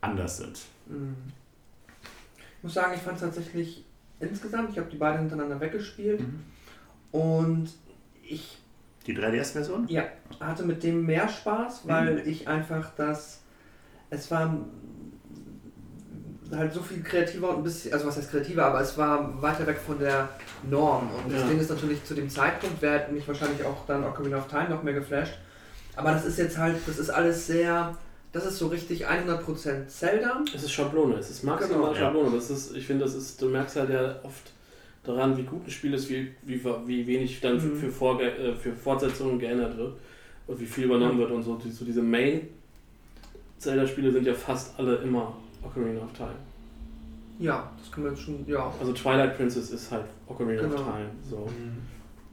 anders 0.00 0.38
sind. 0.38 0.60
Mhm. 0.86 1.16
Ich 2.58 2.62
muss 2.62 2.74
sagen, 2.74 2.94
ich 2.94 3.02
fand 3.02 3.16
es 3.16 3.22
tatsächlich 3.22 3.84
insgesamt, 4.20 4.70
ich 4.70 4.78
habe 4.78 4.90
die 4.90 4.96
beiden 4.96 5.20
hintereinander 5.20 5.60
weggespielt 5.60 6.22
und 7.12 7.70
ich 8.22 8.58
Die 9.06 9.16
3DS-Version? 9.16 9.86
ja, 9.88 10.04
hatte 10.40 10.64
mit 10.64 10.82
dem 10.82 11.04
mehr 11.04 11.28
Spaß, 11.28 11.86
weil 11.86 12.26
ich 12.26 12.48
einfach 12.48 12.90
das, 12.96 13.42
es 14.10 14.30
war 14.30 14.58
halt 16.54 16.72
so 16.72 16.80
viel 16.80 17.02
kreativer 17.02 17.50
und 17.50 17.56
ein 17.58 17.62
bisschen, 17.64 17.92
also 17.92 18.06
was 18.06 18.16
heißt 18.16 18.30
kreativer, 18.30 18.66
aber 18.66 18.80
es 18.80 18.96
war 18.98 19.40
weiter 19.42 19.66
weg 19.66 19.78
von 19.84 19.98
der 19.98 20.28
Norm 20.70 21.08
und 21.24 21.32
das 21.32 21.42
Ja. 21.42 21.48
Ding 21.48 21.58
ist 21.60 21.70
natürlich 21.70 22.04
zu 22.04 22.14
dem 22.14 22.28
Zeitpunkt, 22.30 22.76
wer 22.80 22.92
hätte 22.98 23.12
mich 23.12 23.26
wahrscheinlich 23.26 23.64
auch 23.64 23.84
dann 23.86 24.04
Ocarina 24.04 24.38
of 24.38 24.46
Time 24.48 24.68
noch 24.70 24.82
mehr 24.82 24.94
geflasht, 24.94 25.34
aber 25.96 26.12
das 26.12 26.24
ist 26.24 26.38
jetzt 26.38 26.56
halt, 26.58 26.76
das 26.86 26.98
ist 26.98 27.10
alles 27.10 27.46
sehr, 27.46 27.96
das 28.32 28.46
ist 28.46 28.58
so 28.58 28.66
richtig 28.68 29.06
100% 29.08 29.86
Zelda. 29.88 30.42
Es 30.54 30.62
ist 30.62 30.72
Schablone, 30.72 31.16
es 31.16 31.30
ist 31.30 31.42
maximal 31.42 31.78
Genau. 31.80 31.94
Schablone. 31.94 32.30
Das 32.36 32.50
ist, 32.50 32.76
ich 32.76 32.86
finde, 32.86 33.04
das 33.06 33.14
ist, 33.14 33.40
du 33.40 33.48
merkst 33.48 33.76
halt 33.76 33.88
ja 33.90 34.16
oft 34.22 34.52
daran, 35.04 35.36
wie 35.38 35.42
gut 35.44 35.66
ein 35.66 35.70
Spiel 35.70 35.94
ist, 35.94 36.08
wie, 36.10 36.32
wie, 36.42 36.62
wie 36.86 37.06
wenig 37.06 37.40
dann 37.40 37.58
für, 37.60 37.68
Mhm. 37.68 37.78
für, 37.80 37.90
Vorge 37.90 38.24
äh, 38.30 38.54
für 38.54 38.72
Fortsetzungen 38.72 39.38
geändert 39.38 39.76
wird. 39.78 39.94
und 40.48 40.60
wie 40.60 40.66
viel 40.66 40.84
übernommen 40.84 41.18
wird 41.18 41.30
und 41.30 41.42
so. 41.44 41.54
Die, 41.56 41.70
so 41.70 41.84
diese 41.84 42.02
Main-Zelda-Spiele 42.02 44.12
sind 44.12 44.26
ja 44.26 44.34
fast 44.34 44.78
alle 44.78 44.96
immer 44.96 45.32
Ocarina 45.66 46.00
of 46.02 46.12
Time. 46.12 46.30
Ja, 47.38 47.70
das 47.78 47.90
können 47.92 48.06
wir 48.06 48.12
jetzt 48.12 48.22
schon, 48.22 48.44
ja. 48.46 48.72
Also 48.80 48.92
Twilight 48.92 49.36
Princess 49.36 49.70
ist 49.70 49.90
halt 49.92 50.04
Ocarina 50.26 50.62
Genau. 50.62 50.74
of 50.76 50.80
Time. 50.84 51.10
So. 51.28 51.46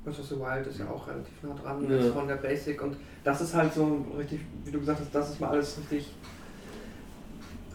Breath 0.06 0.20
of 0.20 0.26
the 0.26 0.36
Wild 0.38 0.68
ist 0.68 0.80
ja 0.80 0.90
auch 0.90 1.08
relativ 1.08 1.44
nah 1.44 1.54
dran 1.54 1.90
Ja. 1.90 1.98
ist 1.98 2.14
von 2.14 2.28
der 2.28 2.36
Basic 2.36 2.82
und 2.82 2.98
das 3.24 3.40
ist 3.42 3.54
halt 3.54 3.74
so 3.74 4.06
richtig, 4.18 4.42
wie 4.66 4.72
du 4.72 4.80
gesagt 4.80 5.00
hast, 5.00 5.14
das 5.16 5.30
ist 5.32 5.40
mal 5.42 5.50
alles 5.50 5.78
richtig 5.78 6.14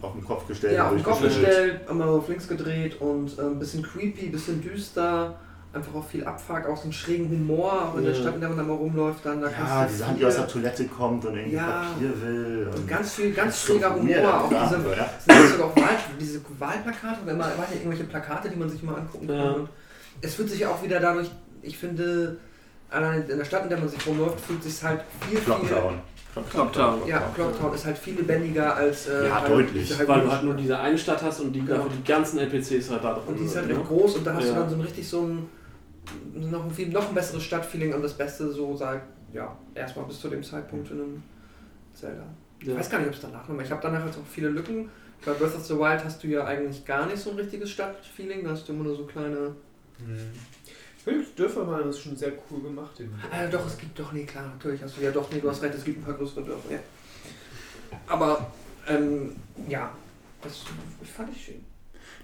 Auf 0.02 0.12
den 0.12 0.24
Kopf 0.24 0.46
gestellt. 0.46 0.74
ja, 0.74 0.86
auf 0.88 0.94
den 0.94 1.02
Kopf 1.02 1.22
gestellt, 1.22 1.80
einmal 1.88 2.08
auf 2.08 2.28
links 2.28 2.46
gedreht 2.46 3.00
und 3.00 3.38
äh, 3.38 3.42
ein 3.42 3.58
bisschen 3.58 3.82
creepy, 3.82 4.26
ein 4.26 4.32
bisschen 4.32 4.60
düster, 4.62 5.38
einfach 5.78 5.94
auch 5.94 6.06
viel 6.06 6.24
Abfuck, 6.24 6.66
auch 6.68 6.76
so 6.76 6.84
einen 6.84 6.92
schrägen 6.92 7.28
Humor, 7.30 7.72
auch 7.92 7.96
in 7.98 8.04
der 8.04 8.12
Ja. 8.12 8.20
Stadt, 8.20 8.34
in 8.34 8.40
der 8.40 8.48
man 8.50 8.58
da 8.58 8.64
mal 8.64 8.74
rumläuft, 8.76 9.24
dann 9.24 9.40
da 9.40 9.48
Ja, 9.48 9.52
kannst 9.56 9.72
du 9.72 9.92
die 9.94 9.98
Sachen, 9.98 10.14
die 10.14 10.18
viel- 10.18 10.28
aus 10.28 10.36
der 10.36 10.48
Toilette 10.48 10.84
kommt 10.86 11.24
und 11.24 11.36
irgendwie 11.36 11.56
Ja. 11.56 11.86
Papier 11.92 12.12
will. 12.22 12.68
und 12.76 12.86
ganz 12.88 13.12
viel, 13.14 13.32
ganz 13.32 13.62
schräger 13.62 13.94
Humor, 13.94 14.44
auch 14.44 14.52
ja, 14.52 14.62
diese, 14.64 14.76
ja. 14.96 15.10
sind 15.36 15.50
sogar 15.52 15.66
auch 15.68 15.76
Wahl, 15.76 15.96
diese 16.20 16.40
Wahlplakate 16.58 17.22
oder 17.22 17.32
immer, 17.32 17.44
immer 17.54 17.66
irgendwelche 17.72 18.04
Plakate, 18.04 18.50
die 18.50 18.56
man 18.56 18.68
sich 18.68 18.82
mal 18.82 18.94
angucken 18.96 19.26
kann. 19.26 19.36
Ja. 19.36 19.50
Und 19.52 19.68
es 20.20 20.34
fühlt 20.34 20.50
sich 20.50 20.64
auch 20.66 20.82
wieder 20.82 21.00
dadurch, 21.00 21.30
ich 21.62 21.78
finde, 21.78 22.36
allein 22.90 23.28
in 23.28 23.38
der 23.38 23.44
Stadt, 23.44 23.62
in 23.64 23.68
der 23.70 23.78
man 23.78 23.88
sich 23.88 24.06
rumläuft, 24.06 24.40
fühlt 24.40 24.62
sich 24.62 24.82
halt 24.82 25.00
viel, 25.28 25.38
viel 25.38 25.44
Clocktown. 25.44 25.94
Clocktown. 26.50 27.00
Ja, 27.08 27.20
Clocktown 27.34 27.74
ist 27.74 27.84
halt 27.84 27.98
viel 27.98 28.14
lebendiger 28.14 28.76
als. 28.76 29.08
Äh, 29.08 29.26
Ja, 29.26 29.40
halt 29.40 29.50
deutlich. 29.50 29.88
diese 29.88 29.98
halt 29.98 30.08
Weil 30.08 30.20
du 30.20 30.30
halt 30.30 30.44
nur 30.44 30.54
diese 30.54 30.78
eine 30.78 30.96
Stadt 30.96 31.20
hast 31.22 31.40
und 31.40 31.52
die, 31.52 31.58
Ja. 31.60 31.74
dafür 31.76 31.90
die 31.90 32.04
ganzen 32.06 32.38
NPCs 32.38 32.90
halt 32.90 33.02
da 33.02 33.14
drin 33.14 33.22
und 33.26 33.38
die 33.40 33.44
ist 33.44 33.56
halt 33.56 33.66
sind, 33.66 33.76
echt 33.76 33.90
ne? 33.90 33.96
groß 33.96 34.16
und 34.16 34.24
da 34.26 34.34
hast 34.34 34.44
Ja. 34.44 34.52
du 34.54 34.60
dann 34.60 34.68
so 34.70 34.74
ein 34.76 34.80
richtig 34.82 35.08
so 35.08 35.22
ein. 35.22 35.48
Noch 36.34 36.64
ein, 36.64 36.70
viel, 36.70 36.88
noch 36.88 37.08
ein 37.08 37.14
besseres 37.14 37.42
Stadtfeeling 37.44 37.92
und 37.94 38.02
das 38.02 38.14
Beste 38.14 38.50
so 38.52 38.76
sagt, 38.76 39.06
ja, 39.32 39.56
erstmal 39.74 40.06
bis 40.06 40.20
zu 40.20 40.28
dem 40.28 40.42
Zeitpunkt 40.42 40.90
in 40.90 41.00
einem 41.00 41.22
Zelda. 41.94 42.24
Ich 42.60 42.66
Ja. 42.68 42.76
weiß 42.76 42.90
gar 42.90 42.98
nicht, 42.98 43.08
ob 43.08 43.14
es 43.14 43.20
danach 43.20 43.46
nochmal. 43.48 43.64
Ich 43.64 43.70
habe 43.70 43.80
danach 43.82 44.04
jetzt 44.06 44.18
auch 44.18 44.26
viele 44.30 44.48
Lücken. 44.48 44.88
Bei 45.24 45.32
Breath 45.32 45.54
of 45.56 45.64
the 45.64 45.74
Wild 45.74 46.04
hast 46.04 46.22
du 46.22 46.28
ja 46.28 46.44
eigentlich 46.44 46.84
gar 46.84 47.06
nicht 47.06 47.18
so 47.18 47.30
ein 47.30 47.36
richtiges 47.36 47.70
Stadtfeeling, 47.70 48.44
da 48.44 48.50
hast 48.50 48.68
du 48.68 48.72
immer 48.72 48.84
nur 48.84 48.96
so 48.96 49.04
kleine. 49.04 49.54
Ich 50.96 51.02
finde, 51.04 51.24
die 51.24 51.34
Dörfer 51.36 51.66
waren 51.66 51.84
das 51.86 51.98
schon 51.98 52.16
sehr 52.16 52.32
cool 52.50 52.62
gemacht. 52.62 53.00
Ah, 53.32 53.46
doch, 53.46 53.66
es 53.66 53.76
gibt 53.78 53.98
doch, 53.98 54.12
nee, 54.12 54.24
klar, 54.24 54.46
natürlich 54.46 54.82
hast 54.82 54.96
du 54.96 55.00
ja 55.02 55.10
doch, 55.10 55.30
nee, 55.30 55.40
du 55.40 55.50
hast 55.50 55.62
recht, 55.62 55.74
es 55.74 55.84
gibt 55.84 55.98
ein 55.98 56.04
paar 56.04 56.14
größere 56.14 56.44
Dörfer, 56.44 56.72
ja. 56.72 56.78
Aber, 58.06 58.52
ähm, 58.86 59.34
ja, 59.68 59.90
das 60.42 60.64
fand 61.16 61.32
ich 61.34 61.44
schön. 61.46 61.64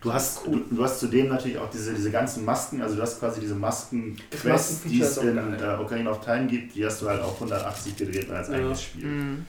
Du 0.04 0.12
hast, 0.12 0.44
du, 0.46 0.60
du 0.70 0.84
hast 0.84 1.00
zudem 1.00 1.28
natürlich 1.28 1.58
auch 1.58 1.70
diese, 1.70 1.94
diese 1.94 2.10
ganzen 2.10 2.44
Masken, 2.44 2.80
also 2.82 2.94
du 2.94 3.02
hast 3.02 3.18
quasi 3.18 3.40
diese 3.40 3.54
Masken-Quests, 3.54 4.82
die 4.84 5.00
es 5.00 5.16
in 5.16 5.36
äh, 5.38 5.76
Ocarina 5.80 6.10
of 6.10 6.20
Time 6.22 6.46
gibt, 6.46 6.74
die 6.74 6.84
hast 6.84 7.00
du 7.02 7.08
halt 7.08 7.22
auch 7.22 7.34
180 7.34 7.96
gedreht 7.96 8.30
als 8.30 8.48
Ja. 8.48 8.54
eigenes 8.54 8.82
Spiel. 8.82 9.06
Mhm. 9.06 9.46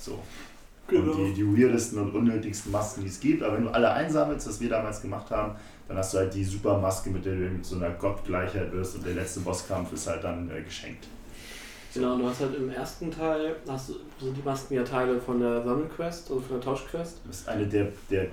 So. 0.00 0.20
Genau. 0.86 1.12
Und 1.12 1.26
die, 1.26 1.32
die 1.34 1.44
weirdesten 1.62 1.98
und 1.98 2.14
unnötigsten 2.14 2.70
Masken, 2.72 3.02
die 3.02 3.08
es 3.08 3.18
gibt. 3.20 3.42
Aber 3.42 3.56
wenn 3.56 3.64
du 3.64 3.70
alle 3.70 3.90
einsammelst, 3.92 4.46
was 4.48 4.60
wir 4.60 4.70
damals 4.70 5.02
gemacht 5.02 5.30
haben, 5.30 5.56
dann 5.88 5.96
hast 5.98 6.14
du 6.14 6.18
halt 6.18 6.32
die 6.32 6.44
Supermaske, 6.44 7.10
mit 7.10 7.24
der 7.24 7.34
du 7.34 7.40
mit 7.40 7.66
so 7.66 7.76
einer 7.76 7.90
Gottgleichheit 7.90 8.72
wirst 8.72 8.94
und 8.94 9.04
der 9.06 9.14
letzte 9.14 9.40
Bosskampf 9.40 9.92
ist 9.92 10.06
halt 10.06 10.22
dann 10.22 10.48
äh, 10.50 10.62
geschenkt. 10.62 11.08
Genau, 11.92 12.14
und 12.14 12.20
du 12.20 12.28
hast 12.28 12.40
halt 12.40 12.54
im 12.54 12.70
ersten 12.70 13.10
Teil, 13.10 13.56
hast, 13.68 13.88
du- 13.88 13.94
sind 14.24 14.36
die 14.36 14.42
Masken 14.42 14.74
ja 14.74 14.84
Teile 14.84 15.18
von 15.20 15.40
der 15.40 15.64
Sammelquest, 15.64 16.30
also 16.30 16.40
von 16.40 16.56
der 16.56 16.60
Tauschquest. 16.64 17.16
Das 17.26 17.40
ist 17.40 17.48
eine 17.48 17.66
der, 17.66 17.88
der 18.10 18.28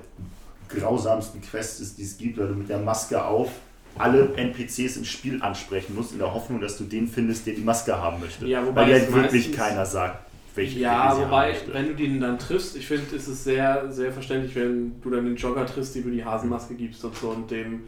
grausamsten 0.70 1.42
Quests, 1.42 1.96
die 1.96 2.04
es 2.04 2.18
gibt, 2.18 2.38
weil 2.38 2.48
du 2.48 2.56
mit 2.56 2.70
der 2.70 2.80
Maske 2.80 3.24
auf 3.24 3.50
alle 3.98 4.34
NPCs 4.36 4.98
im 4.98 5.06
Spiel 5.06 5.42
ansprechen 5.42 5.96
musst, 5.96 6.12
in 6.12 6.20
der 6.20 6.34
Hoffnung, 6.34 6.60
dass 6.60 6.78
du 6.78 6.84
den 6.84 7.08
findest, 7.08 7.48
der 7.48 7.54
die 7.54 7.62
Maske 7.62 7.98
haben 7.98 8.20
möchte. 8.20 8.46
Ja, 8.46 8.66
wobei 8.66 8.82
weil 8.88 8.94
halt 8.94 9.14
wirklich 9.14 9.54
keiner 9.54 9.86
sagt, 9.86 10.20
welche 10.56 10.80
Ja, 10.80 11.18
wobei, 11.18 11.56
wenn 11.72 11.88
du 11.88 11.96
den 11.96 12.20
dann 12.20 12.38
triffst, 12.38 12.76
ich 12.76 12.88
finde, 12.88 13.16
ist 13.16 13.28
es 13.28 13.44
sehr, 13.44 13.92
sehr 13.92 14.12
verständlich, 14.12 14.56
wenn 14.56 15.02
du 15.02 15.10
dann 15.10 15.26
den 15.26 15.36
Jogger 15.36 15.66
triffst, 15.66 15.96
dem 15.96 16.04
du 16.04 16.12
die 16.12 16.26
Hasenmaske 16.26 16.76
gibst 16.76 17.04
und 17.06 17.16
so 17.16 17.30
und 17.30 17.50
dem 17.52 17.84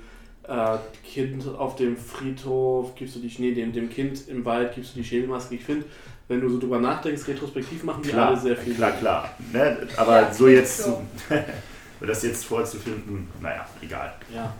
äh, 0.48 0.78
Kind 1.04 1.46
auf 1.58 1.76
dem 1.76 1.98
Friedhof 1.98 2.96
gibst 2.96 3.16
du 3.16 3.20
die 3.20 3.30
Schnee, 3.30 3.54
dem, 3.54 3.74
dem 3.74 3.90
Kind 3.90 4.28
im 4.30 4.46
Wald 4.46 4.76
gibst 4.76 4.96
du 4.96 5.00
die 5.00 5.06
Schneemaske. 5.06 5.56
Ich 5.56 5.64
finde, 5.64 5.86
wenn 6.30 6.42
du 6.42 6.50
so 6.50 6.60
drüber 6.60 6.80
nachdenkst, 6.80 7.28
retrospektiv 7.28 7.84
machen 7.84 8.04
die 8.04 8.10
Klar, 8.10 8.30
alle 8.30 8.40
sehr 8.40 8.56
viel. 8.56 8.74
klar, 8.76 8.92
klar. 8.92 9.30
Ne? 9.52 9.78
Aber 9.98 10.22
Ja, 10.22 10.34
so 10.34 10.48
jetzt, 10.48 10.84
so. 10.84 11.02
das 12.06 12.24
jetzt 12.24 12.46
vorzufinden, 12.46 13.28
naja, 13.42 13.66
egal. 13.82 14.14
Ja. 14.34 14.54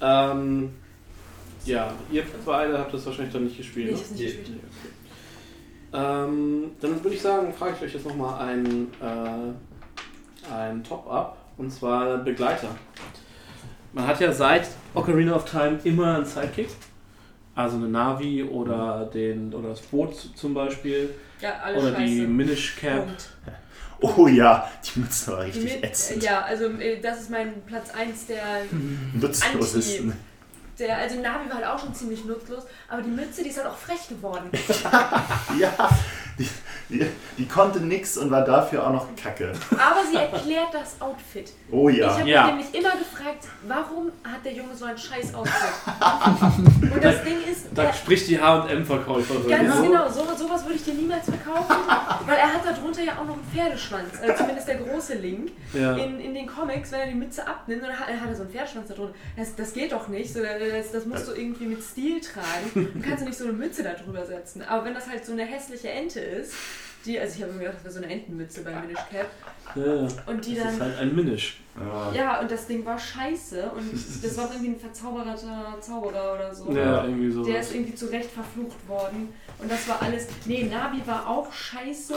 Ähm, 0.00 0.74
ja, 1.64 1.92
ihr 2.10 2.24
beide 2.44 2.78
habt 2.78 2.92
das 2.92 3.06
wahrscheinlich 3.06 3.32
dann 3.32 3.44
nicht 3.44 3.56
gespielt. 3.56 3.86
Nee, 3.86 3.92
ne? 3.92 3.96
ich 3.96 4.02
hab's 4.02 4.10
nicht 4.10 4.36
gespielt. 4.36 4.60
Ähm, 5.92 6.72
dann 6.80 7.04
würde 7.04 7.14
ich 7.14 7.22
sagen, 7.22 7.52
frage 7.54 7.74
ich 7.76 7.82
euch 7.82 7.94
jetzt 7.94 8.06
nochmal 8.06 8.48
ein, 8.48 8.88
äh, 9.00 10.52
ein 10.52 10.82
Top-Up 10.82 11.38
und 11.56 11.70
zwar 11.70 12.18
Begleiter. 12.18 12.68
Man 13.92 14.06
hat 14.06 14.20
ja 14.20 14.32
seit 14.32 14.68
Ocarina 14.92 15.36
of 15.36 15.44
Time 15.48 15.78
immer 15.84 16.16
einen 16.16 16.24
Sidekick. 16.24 16.68
Also 17.54 17.76
eine 17.76 17.86
Navi 17.86 18.42
oder, 18.42 19.08
den, 19.14 19.54
oder 19.54 19.68
das 19.68 19.80
Boot 19.82 20.12
zum 20.34 20.54
Beispiel. 20.54 21.14
Ja, 21.40 21.52
alle 21.62 21.78
Oder 21.78 21.90
die 21.92 22.18
scheiße. 22.18 22.28
Minish 22.28 22.76
Cap. 22.76 23.06
Punkt. 23.06 23.30
Oh 24.00 24.26
ja, 24.26 24.68
die 24.84 25.00
Mütze 25.00 25.32
war 25.32 25.40
richtig 25.40 25.64
mit, 25.64 25.84
ätzend. 25.84 26.22
ja, 26.22 26.42
also 26.42 26.64
äh, 26.66 27.00
das 27.00 27.20
ist 27.22 27.30
mein 27.30 27.62
Platz 27.66 27.90
1 27.90 28.26
der, 28.26 28.42
Nutzlos 29.14 29.74
ist. 29.74 30.00
Anti- 30.00 30.12
der. 30.78 30.98
Also 30.98 31.20
Navi 31.20 31.48
war 31.48 31.56
halt 31.56 31.66
auch 31.66 31.78
schon 31.78 31.94
ziemlich 31.94 32.24
nutzlos, 32.24 32.64
aber 32.88 33.02
die 33.02 33.10
Mütze, 33.10 33.42
die 33.44 33.50
ist 33.50 33.58
halt 33.58 33.68
auch 33.68 33.76
frech 33.76 34.08
geworden. 34.08 34.50
Ja, 35.58 35.88
die, 36.38 36.48
die, 36.88 37.06
die 37.38 37.46
konnte 37.48 37.80
nix 37.80 38.16
und 38.16 38.30
war 38.30 38.44
dafür 38.44 38.86
auch 38.86 38.92
noch 38.92 39.06
kacke. 39.16 39.52
Aber 39.70 40.00
sie 40.10 40.16
erklärt 40.16 40.68
das 40.72 41.00
Outfit. 41.00 41.52
Oh 41.70 41.88
Ich 41.88 41.98
ja. 41.98 42.18
habe 42.18 42.28
Ja. 42.28 42.42
mich 42.46 42.72
nämlich 42.72 42.74
immer 42.74 42.92
gefragt, 42.98 43.46
warum 43.66 44.10
hat 44.24 44.44
der 44.44 44.52
Junge 44.52 44.74
so 44.74 44.84
ein 44.84 44.96
scheiß 44.98 45.34
Outfit? 45.34 46.92
Und 46.94 47.02
das 47.04 47.22
Ding 47.24 47.36
ist, 47.50 47.66
Da 47.74 47.84
er, 47.84 47.92
spricht 47.92 48.28
die 48.28 48.40
H&M-Verkäuferin. 48.40 49.48
Ganz 49.48 49.74
ne? 49.80 49.86
genau, 49.88 50.08
so, 50.08 50.24
sowas 50.36 50.64
würde 50.64 50.74
ich 50.74 50.84
dir 50.84 50.94
niemals 50.94 51.24
verkaufen, 51.24 51.74
weil 52.26 52.36
er 52.36 52.52
hat 52.52 52.62
darunter 52.64 53.02
ja 53.02 53.12
auch 53.12 53.24
noch 53.24 53.34
einen 53.34 53.44
Pferdeschwanz, 53.52 54.10
also 54.20 54.34
zumindest 54.34 54.68
der 54.68 54.76
große 54.76 55.14
Link. 55.14 55.52
Ja. 55.72 55.96
In, 55.96 56.20
in 56.20 56.34
den 56.34 56.46
Comics, 56.46 56.92
wenn 56.92 57.00
er 57.00 57.06
die 57.08 57.14
Mütze 57.14 57.46
abnimmt, 57.46 57.82
dann 57.82 57.98
hat, 57.98 58.08
hat 58.08 58.28
er 58.28 58.34
so 58.34 58.42
einen 58.42 58.50
Pferdeschwanz 58.52 58.88
darunter. 58.88 59.14
Das, 59.36 59.54
das 59.54 59.72
geht 59.72 59.92
doch 59.92 60.08
nicht, 60.08 60.32
so, 60.32 60.40
das, 60.42 60.92
das 60.92 61.06
musst 61.06 61.28
du 61.28 61.32
irgendwie 61.32 61.66
mit 61.66 61.82
Stil 61.82 62.20
tragen. 62.20 62.90
Du 62.94 63.00
kannst 63.00 63.22
du 63.22 63.26
nicht 63.26 63.38
so 63.38 63.44
eine 63.44 63.52
Mütze 63.52 63.82
da 63.82 63.92
drüber 63.94 64.24
setzen. 64.26 64.62
Aber 64.62 64.84
wenn 64.84 64.94
das 64.94 65.08
halt 65.08 65.24
so 65.24 65.32
eine 65.32 65.44
hässliche 65.44 65.90
Ente 65.90 66.20
ist, 66.24 66.54
die, 67.04 67.18
also 67.20 67.36
ich 67.36 67.42
habe 67.42 67.52
mir 67.52 67.58
gedacht, 67.60 67.76
das 67.76 67.84
wäre 67.84 67.94
so 67.94 68.02
eine 68.02 68.12
Entenmütze 68.12 68.62
bei 68.62 68.70
Minish 68.80 69.00
Cap, 69.10 69.28
Ja, 69.74 70.08
und 70.26 70.46
die 70.46 70.54
das 70.54 70.72
ist 70.72 70.80
dann 70.80 70.88
halt 70.88 70.98
ein 71.00 71.14
Minish. 71.14 71.60
Ja. 71.78 72.12
ja, 72.12 72.40
und 72.40 72.50
das 72.50 72.66
Ding 72.66 72.84
war 72.84 72.98
scheiße 72.98 73.70
und 73.70 73.92
das 74.22 74.36
war 74.36 74.50
irgendwie 74.50 74.70
ein 74.72 74.78
verzauberter 74.78 75.36
Zauberer 75.80 76.34
oder 76.34 76.54
so. 76.54 76.72
Ja, 76.72 77.04
irgendwie 77.04 77.30
so. 77.30 77.44
Der 77.44 77.60
ist 77.60 77.74
irgendwie 77.74 77.94
zurecht 77.94 78.30
verflucht 78.30 78.88
worden. 78.88 79.32
Und 79.60 79.70
das 79.70 79.88
war 79.88 80.02
alles. 80.02 80.26
Nee, 80.46 80.64
Navi 80.64 81.00
war 81.06 81.28
auch 81.28 81.52
scheiße. 81.52 82.14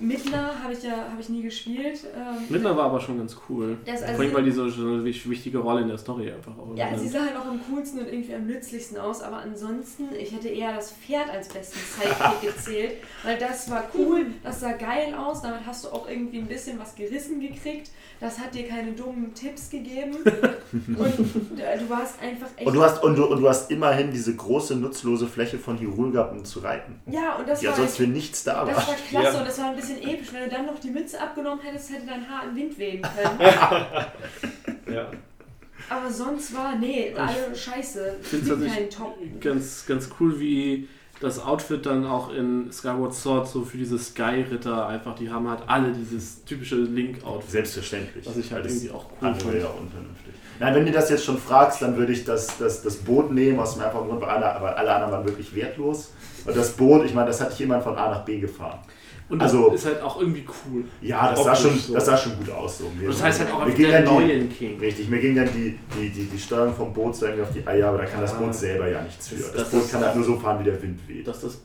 Midna 0.00 0.54
habe 0.62 0.72
ich 0.72 0.82
ja 0.82 1.08
habe 1.10 1.20
ich 1.20 1.28
nie 1.28 1.42
gespielt. 1.42 2.00
Ähm, 2.16 2.44
Midna 2.48 2.76
war 2.76 2.84
aber 2.86 3.00
schon 3.00 3.18
ganz 3.18 3.36
cool. 3.48 3.76
Der 3.86 3.94
ist 3.94 4.00
Vor 4.00 4.08
also- 4.10 4.22
allem, 4.22 4.34
weil 4.34 4.44
die 4.44 4.50
so, 4.52 4.68
so 4.68 4.82
eine 4.86 5.04
wich- 5.04 5.28
wichtige 5.28 5.58
Rolle 5.58 5.82
in 5.82 5.88
der 5.88 5.98
Story 5.98 6.30
einfach 6.32 6.56
auch 6.58 6.74
ja, 6.74 6.96
sie 6.96 7.08
sah 7.08 7.20
halt 7.20 7.36
auch 7.36 7.46
am 7.46 7.60
coolsten 7.70 8.00
und 8.00 8.06
irgendwie 8.08 8.34
am 8.34 8.46
nützlichsten 8.46 8.98
aus, 8.98 9.22
aber 9.22 9.38
ansonsten, 9.38 10.08
ich 10.18 10.32
hätte 10.32 10.48
eher 10.48 10.74
das 10.74 10.92
Pferd 10.92 11.30
als 11.30 11.48
besten 11.48 11.78
Sidekick 11.78 12.54
gezählt, 12.56 12.92
weil 13.22 13.38
das 13.38 13.70
war 13.70 13.84
cool, 13.94 14.26
das 14.42 14.60
sah 14.60 14.72
geil 14.72 15.14
aus, 15.14 15.42
damit 15.42 15.60
hast 15.66 15.84
du 15.84 15.88
auch 15.88 16.08
irgendwie 16.08 16.38
ein 16.38 16.46
bisschen 16.46 16.78
was 16.78 16.94
gerissen 16.94 17.40
gekriegt, 17.40 17.90
das 18.20 18.38
hat 18.38 18.54
dir 18.54 18.66
keine 18.66 18.92
dummen 18.92 19.32
Tipps 19.34 19.70
gegeben 19.70 20.16
und 20.24 20.98
du 21.58 21.88
warst 21.90 22.20
einfach 22.20 22.48
echt... 22.56 22.66
Und 22.66 22.74
du, 22.74 22.82
hast, 22.82 23.02
und, 23.02 23.16
du, 23.16 23.26
und 23.26 23.40
du 23.40 23.48
hast 23.48 23.70
immerhin 23.70 24.10
diese 24.10 24.34
große 24.34 24.76
nutzlose 24.76 25.26
Fläche 25.28 25.58
von 25.58 25.78
Hyrule 25.78 26.10
gehabt, 26.12 26.32
um 26.32 26.44
zu 26.44 26.60
reiten. 26.60 27.00
ja, 27.06 27.36
und 27.36 27.48
das 27.48 27.60
Die 27.60 27.66
ja 27.66 27.70
war 27.72 27.78
sonst 27.78 27.96
für 27.96 28.06
nichts 28.06 28.44
da 28.44 28.64
Das 28.64 28.76
war. 28.76 28.88
war 28.88 28.94
klasse 29.08 29.32
Ja. 29.34 29.38
und 29.40 29.48
das 29.48 29.58
war 29.58 29.70
ein 29.70 29.76
bisschen 29.76 29.98
episch. 30.02 30.32
Wenn 30.32 30.44
du 30.44 30.50
dann 30.50 30.66
noch 30.66 30.78
die 30.78 30.90
Mütze 30.90 31.20
abgenommen 31.20 31.60
hättest, 31.62 31.90
hätte 31.90 32.06
dein 32.06 32.28
Haar 32.28 32.44
im 32.48 32.56
Wind 32.56 32.78
wehen 32.78 33.02
können. 33.02 33.38
Ja. 34.92 35.10
Aber 35.90 36.10
sonst 36.10 36.54
war, 36.54 36.76
nee, 36.76 37.14
alle 37.14 37.54
scheiße. 37.54 38.16
Ich 38.22 38.28
finde 38.28 38.66
es 38.66 39.40
ganz, 39.40 39.86
ganz 39.86 40.10
cool, 40.18 40.38
wie 40.40 40.88
das 41.20 41.40
Outfit 41.44 41.84
dann 41.84 42.06
auch 42.06 42.32
in 42.32 42.70
Skyward 42.72 43.14
Sword 43.14 43.48
so 43.48 43.64
für 43.64 43.76
diese 43.76 43.98
Sky-Ritter 43.98 44.86
einfach, 44.86 45.14
die 45.16 45.30
haben 45.30 45.48
halt 45.48 45.62
alle 45.66 45.92
dieses 45.92 46.44
typische 46.44 46.76
Link-Outfit. 46.76 47.50
Selbstverständlich. 47.50 48.26
Was 48.26 48.36
ich 48.36 48.52
halt 48.52 48.64
Weil 48.64 48.70
das 48.70 48.82
irgendwie 48.82 48.94
auch 48.94 49.06
cool 49.20 49.34
fand. 49.34 49.64
auch 49.64 49.80
unvernünftig. 49.80 50.34
Nein, 50.60 50.74
wenn 50.74 50.86
du 50.86 50.92
das 50.92 51.10
jetzt 51.10 51.24
schon 51.24 51.38
fragst, 51.38 51.82
dann 51.82 51.96
würde 51.96 52.12
ich 52.12 52.24
das, 52.24 52.58
das, 52.58 52.82
das 52.82 52.96
Boot 52.96 53.32
nehmen, 53.32 53.58
aus 53.60 53.74
dem 53.74 53.82
einfachen 53.82 54.08
Grund, 54.08 54.20
weil 54.20 54.28
alle, 54.28 54.54
aber 54.54 54.76
alle 54.76 54.92
anderen 54.92 55.12
waren 55.12 55.24
wirklich 55.24 55.54
wertlos. 55.54 56.12
Und 56.44 56.56
das 56.56 56.72
Boot, 56.72 57.04
ich 57.04 57.14
meine, 57.14 57.28
das 57.28 57.40
hat 57.40 57.56
jemand 57.58 57.82
von 57.84 57.96
A 57.96 58.10
nach 58.10 58.24
B 58.24 58.40
gefahren. 58.40 58.78
Und 59.28 59.40
das 59.42 59.52
Also- 59.52 59.72
ist 59.72 59.84
halt 59.84 60.00
auch 60.00 60.20
irgendwie 60.20 60.44
cool. 60.72 60.84
Ja, 61.02 61.30
das 61.30 61.44
sah, 61.44 61.54
schon, 61.54 61.78
so. 61.78 61.92
das 61.94 62.06
sah 62.06 62.16
schon 62.16 62.36
gut 62.38 62.50
aus. 62.50 62.78
So. 62.78 62.84
Mir- 62.84 63.02
Und 63.06 63.08
das 63.14 63.22
heißt 63.22 63.40
halt 63.40 63.52
auch 63.52 63.60
einfach 63.60 63.76
der 63.76 64.00
die- 64.02 64.06
neuen 64.08 64.48
King. 64.50 64.78
Richtig, 64.80 65.08
mir 65.10 65.18
ging 65.20 65.36
dann 65.36 65.48
die, 65.52 65.78
die, 65.94 66.08
die, 66.08 66.24
die 66.24 66.38
Steuerung 66.38 66.74
vom 66.74 66.92
Boot 66.94 67.14
so 67.14 67.26
irgendwie 67.26 67.42
auf 67.44 67.52
die 67.52 67.66
Eier, 67.66 67.88
aber 67.88 67.98
da 67.98 68.04
kann 68.06 68.22
das 68.22 68.32
Ah. 68.34 68.38
Boot 68.38 68.54
selber 68.54 68.88
ja 68.88 69.02
nichts 69.02 69.28
für. 69.28 69.36
Das- 69.36 69.52
Das, 69.52 69.62
das 69.62 69.70
Boot 69.70 69.90
kann 69.90 70.02
halt 70.04 70.14
nur 70.16 70.24
so 70.24 70.36
fahren, 70.36 70.60
wie 70.60 70.64
der 70.64 70.80
Wind 70.82 71.00
weht. 71.08 71.26
Dass 71.28 71.40
das 71.40 71.60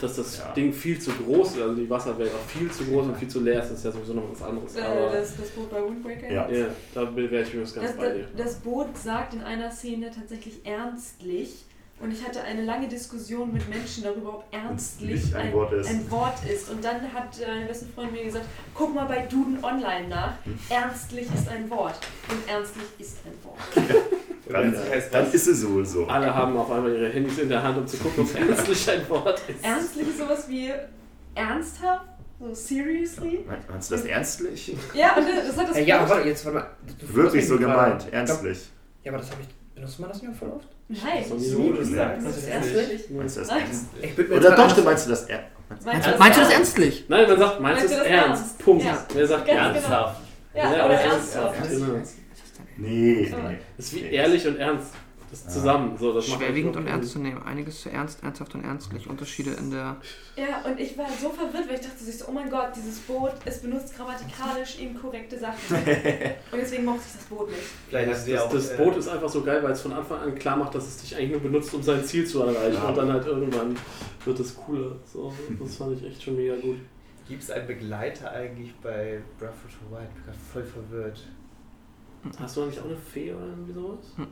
dass 0.00 0.14
das 0.14 0.38
Ja. 0.38 0.52
Ding 0.52 0.72
viel 0.72 0.96
zu 1.00 1.10
groß 1.10 1.56
ist, 1.56 1.60
also 1.62 1.74
die 1.74 1.90
Wasserwelt 1.90 2.30
auch 2.32 2.48
viel 2.48 2.70
zu 2.70 2.84
groß 2.84 3.06
und 3.06 3.16
viel 3.16 3.26
zu 3.26 3.40
leer 3.40 3.60
ist, 3.62 3.70
das 3.70 3.78
ist 3.78 3.84
ja 3.86 3.90
sowieso 3.90 4.12
noch 4.14 4.30
was 4.30 4.42
anderes. 4.42 4.76
Äh, 4.76 4.82
Aber 4.82 5.10
das, 5.10 5.36
das 5.36 5.48
Boot 5.48 5.70
bei 5.72 5.82
Windbreaker. 5.82 6.30
Ja. 6.32 6.48
ja, 6.48 6.66
da 6.94 7.16
wäre 7.16 7.42
ich 7.42 7.48
übrigens 7.52 7.74
ganz 7.74 7.88
Das, 7.88 7.96
bei 7.96 8.10
dir. 8.10 8.28
das 8.36 8.54
Boot 8.60 8.96
sagt 8.96 9.34
in 9.34 9.42
einer 9.42 9.72
Szene 9.72 10.12
tatsächlich 10.14 10.64
ernstlich. 10.64 11.64
Und 12.00 12.12
ich 12.12 12.24
hatte 12.24 12.40
eine 12.42 12.62
lange 12.64 12.86
Diskussion 12.88 13.52
mit 13.52 13.68
Menschen 13.68 14.04
darüber, 14.04 14.34
ob 14.34 14.44
ernstlich 14.52 15.24
Nicht 15.24 15.34
ein 15.34 15.52
Wort 15.52 15.72
ist. 15.72 15.88
ein 15.90 16.08
Wort 16.10 16.44
ist. 16.48 16.70
Und 16.70 16.84
dann 16.84 17.00
hat 17.12 17.40
äh, 17.40 17.44
ein 17.44 17.66
bester 17.66 17.86
Freund 17.94 18.12
mir 18.12 18.24
gesagt, 18.24 18.44
guck 18.72 18.94
mal 18.94 19.06
bei 19.06 19.22
Duden 19.26 19.62
Online 19.64 20.06
nach. 20.08 20.34
Hm. 20.44 20.56
Ernstlich 20.68 21.26
ist 21.34 21.48
ein 21.48 21.68
Wort. 21.70 21.98
Und 22.30 22.48
ernstlich 22.48 22.84
ist 22.98 23.16
ein 23.24 23.32
Wort. 23.44 24.02
Dann, 24.50 24.74
dann 25.12 25.30
ist 25.30 25.46
es 25.46 25.68
wohl 25.68 25.84
so. 25.84 26.06
Alle 26.06 26.34
haben 26.34 26.56
auf 26.56 26.70
einmal 26.70 26.90
ihre 26.90 27.10
Handys 27.10 27.36
in 27.36 27.50
der 27.50 27.62
Hand, 27.62 27.76
um 27.76 27.86
zu 27.86 27.98
gucken, 27.98 28.24
ob 28.24 28.34
ernstlich 28.48 28.90
ein 28.90 29.06
Wort 29.10 29.42
ist. 29.46 29.62
Ernstlich 29.62 30.08
ist 30.08 30.16
sowas 30.18 30.48
wie 30.48 30.72
ernsthaft. 31.34 32.06
So 32.40 32.54
seriously. 32.54 33.44
Meinst 33.68 33.90
du 33.90 33.96
das 33.96 34.04
ernstlich? 34.06 34.74
Ja, 34.94 35.16
und 35.16 35.26
das 35.28 35.54
hat 35.54 35.68
das 35.68 35.76
Äh, 35.76 35.84
ja, 35.84 35.98
Boot- 35.98 36.08
warte, 36.10 36.28
jetzt 36.28 36.46
warte 36.46 36.58
mal. 36.60 36.66
Wirklich 37.12 37.46
so 37.46 37.58
gemeint, 37.58 38.06
ernstlich. 38.10 38.70
Ja, 39.04 39.12
aber 39.12 39.18
das 39.20 39.30
habe 39.32 39.42
ich. 39.42 39.48
Benutzt 39.74 40.00
man 40.00 40.08
das 40.08 40.22
nicht 40.22 40.34
voll 40.36 40.48
oft? 40.50 40.68
Nein, 40.88 41.24
So, 41.28 41.38
So, 41.38 41.72
das 41.72 41.88
Nee. 41.88 41.96
sagst 41.96 42.26
das 42.26 42.34
du 42.34 42.40
ist 42.40 42.48
ernstlich. 42.48 43.10
Meinst 43.10 43.36
du 43.36 43.40
das 43.40 43.48
Nein. 43.50 43.60
ernst? 43.60 43.84
Ich 44.00 44.16
bin 44.16 44.28
mir 44.28 44.36
Oder 44.36 44.50
doch, 44.56 44.72
du 44.72 44.82
meinst 44.82 45.06
du 45.06 45.10
das 45.10 45.24
ernst? 45.26 45.46
Meinst 45.84 46.06
du 46.06 46.10
das 46.10 46.18
Meinst 46.18 46.36
du 46.38 46.40
das 46.40 46.50
ernst? 46.50 46.52
ernstlich? 46.52 47.04
Nein, 47.08 47.28
man 47.28 47.38
sagt, 47.38 47.60
meinst 47.60 47.60
du 47.60 47.62
Meinst 47.62 47.82
das 47.84 47.90
du 47.90 47.96
das 47.98 48.06
ernst? 48.06 48.42
ernst? 48.42 48.58
Punkt. 48.58 48.84
Ja. 48.84 49.06
Wer 49.12 49.26
sagt 49.26 49.46
Ganz 49.46 49.58
ernst? 49.58 49.74
Ernsthaft. 49.76 50.20
Ja, 50.54 50.62
Ja, 50.62 50.70
oder 50.70 50.84
aber 50.84 50.92
das 50.94 51.02
ist 51.04 51.34
ernsthaft. 51.34 51.70
Genau. 51.70 51.86
Nee, 52.78 53.28
nee. 53.30 53.58
Das 53.76 53.86
ist 53.86 53.94
wie 53.96 54.00
ehrlich 54.06 54.46
und 54.46 54.56
ernst. 54.58 54.86
Das 55.30 55.40
ist 55.40 55.50
zusammen. 55.52 55.96
So, 55.98 56.12
das 56.12 56.26
macht 56.28 56.38
Schwerwiegend 56.40 56.76
und 56.76 56.86
ernst 56.86 57.12
zu 57.12 57.18
nehmen. 57.18 57.42
Einiges 57.42 57.82
zu 57.82 57.90
ernst, 57.90 58.22
ernsthaft 58.22 58.54
und 58.54 58.64
ernstlich. 58.64 59.08
Unterschiede 59.08 59.50
in 59.52 59.70
der. 59.70 59.96
Ja, 60.36 60.62
und 60.64 60.80
ich 60.80 60.96
war 60.96 61.06
so 61.20 61.30
verwirrt, 61.30 61.68
weil 61.68 61.74
ich 61.74 61.82
dachte 61.82 62.02
so, 62.02 62.24
oh 62.28 62.32
mein 62.32 62.48
Gott, 62.48 62.70
dieses 62.74 62.98
Boot, 63.00 63.32
es 63.44 63.60
benutzt 63.60 63.94
grammatikalisch 63.94 64.78
inkorrekte 64.78 65.38
Sachen. 65.38 65.76
und 66.52 66.58
deswegen 66.58 66.84
mochte 66.86 67.02
ich 67.06 67.12
das 67.12 67.24
Boot 67.24 67.50
nicht. 67.50 67.60
Vielleicht 67.88 68.10
Das, 68.10 68.26
ja 68.26 68.36
das, 68.36 68.44
auch. 68.44 68.52
das 68.52 68.70
äh, 68.70 68.76
Boot 68.76 68.96
ist 68.96 69.08
einfach 69.08 69.28
so 69.28 69.42
geil, 69.42 69.62
weil 69.62 69.72
es 69.72 69.82
von 69.82 69.92
Anfang 69.92 70.20
an 70.20 70.34
klar 70.34 70.56
macht, 70.56 70.74
dass 70.74 70.86
es 70.86 70.96
dich 70.98 71.14
eigentlich 71.16 71.32
nur 71.32 71.40
benutzt, 71.40 71.74
um 71.74 71.82
sein 71.82 72.02
Ziel 72.04 72.26
zu 72.26 72.42
erreichen. 72.42 72.74
Ja. 72.74 72.88
Und 72.88 72.96
dann 72.96 73.12
halt 73.12 73.26
irgendwann 73.26 73.76
wird 74.24 74.40
es 74.40 74.56
cooler. 74.56 74.92
So, 75.04 75.32
das 75.60 75.76
fand 75.76 76.00
ich 76.00 76.06
echt 76.06 76.22
schon 76.22 76.36
mega 76.36 76.56
gut. 76.56 76.78
Gibt 77.28 77.42
es 77.42 77.50
einen 77.50 77.66
Begleiter 77.66 78.30
eigentlich 78.30 78.74
bei 78.82 79.20
Breath 79.38 79.50
of 79.50 79.72
the 79.72 79.94
Wild? 79.94 80.08
Ich 80.08 80.14
bin 80.14 80.24
gerade 80.24 80.38
voll 80.52 80.64
verwirrt. 80.64 81.26
Hast 82.38 82.56
du 82.56 82.62
eigentlich 82.62 82.80
auch 82.80 82.86
eine 82.86 82.96
Fee 82.96 83.32
oder 83.34 83.46
irgendwie 83.46 83.74
sowas? 83.74 83.98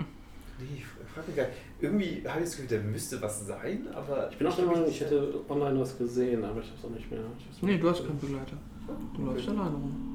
Nee, 0.58 0.66
ich 0.78 0.86
frage 0.86 1.26
mich 1.28 1.36
gar 1.36 1.46
nicht. 1.46 1.56
Irgendwie 1.80 2.22
habe 2.28 2.40
ich 2.40 2.46
das 2.46 2.56
Gefühl, 2.56 2.78
da 2.78 2.84
müsste 2.86 3.20
was 3.22 3.46
sein, 3.46 3.86
aber. 3.94 4.30
Ich 4.30 4.38
bin 4.38 4.46
auch 4.46 4.56
der 4.56 4.66
Meinung, 4.66 4.88
ich 4.88 5.00
hätte 5.00 5.34
online 5.48 5.80
was 5.80 5.98
gesehen, 5.98 6.42
aber 6.44 6.60
ich 6.60 6.70
hab's 6.70 6.84
auch 6.84 6.90
nicht 6.90 7.10
mehr. 7.10 7.20
Nee, 7.62 7.78
du 7.78 7.90
hast 7.90 8.04
keinen 8.06 8.18
Begleiter. 8.18 8.56
Du 9.14 9.24
läufst 9.24 9.48
alleine 9.48 9.70
rum. 9.74 10.12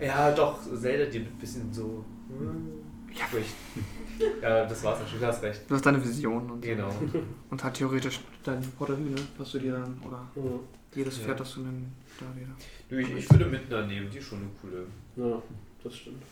Ja, 0.00 0.32
doch, 0.32 0.58
Zelda, 0.62 1.10
die 1.10 1.18
ein 1.18 1.26
bisschen 1.38 1.72
so. 1.72 2.04
hm, 2.28 2.72
Ja. 3.14 3.24
Ja, 4.40 4.64
das 4.66 4.82
war's 4.84 5.00
dann 5.00 5.08
schon, 5.08 5.18
du 5.20 5.26
hast 5.26 5.42
recht. 5.42 5.62
Du 5.68 5.74
hast 5.74 5.84
deine 5.84 6.02
Vision 6.04 6.48
und, 6.50 6.62
Genau. 6.62 6.88
und 7.50 7.64
halt 7.64 7.74
theoretisch 7.74 8.20
dein 8.44 8.62
Porterhühne, 8.78 9.16
was 9.38 9.50
du 9.52 9.58
dir 9.58 9.72
dann. 9.72 10.00
Oder 10.06 10.28
Ja, 10.36 10.42
jedes 10.94 11.18
Ja. 11.18 11.24
Pferd, 11.24 11.40
das 11.40 11.54
du 11.54 11.62
dann 11.64 11.92
da 12.20 12.26
wieder. 12.40 12.48
Du, 12.88 12.96
ich, 12.96 13.16
ich 13.24 13.30
würde 13.30 13.46
Midna 13.46 13.84
nehmen, 13.86 14.08
die 14.10 14.18
ist 14.18 14.26
schon 14.28 14.38
eine 14.38 14.48
coole. 14.60 14.86
ja, 15.16 15.42
das 15.82 15.96
stimmt. 15.96 16.22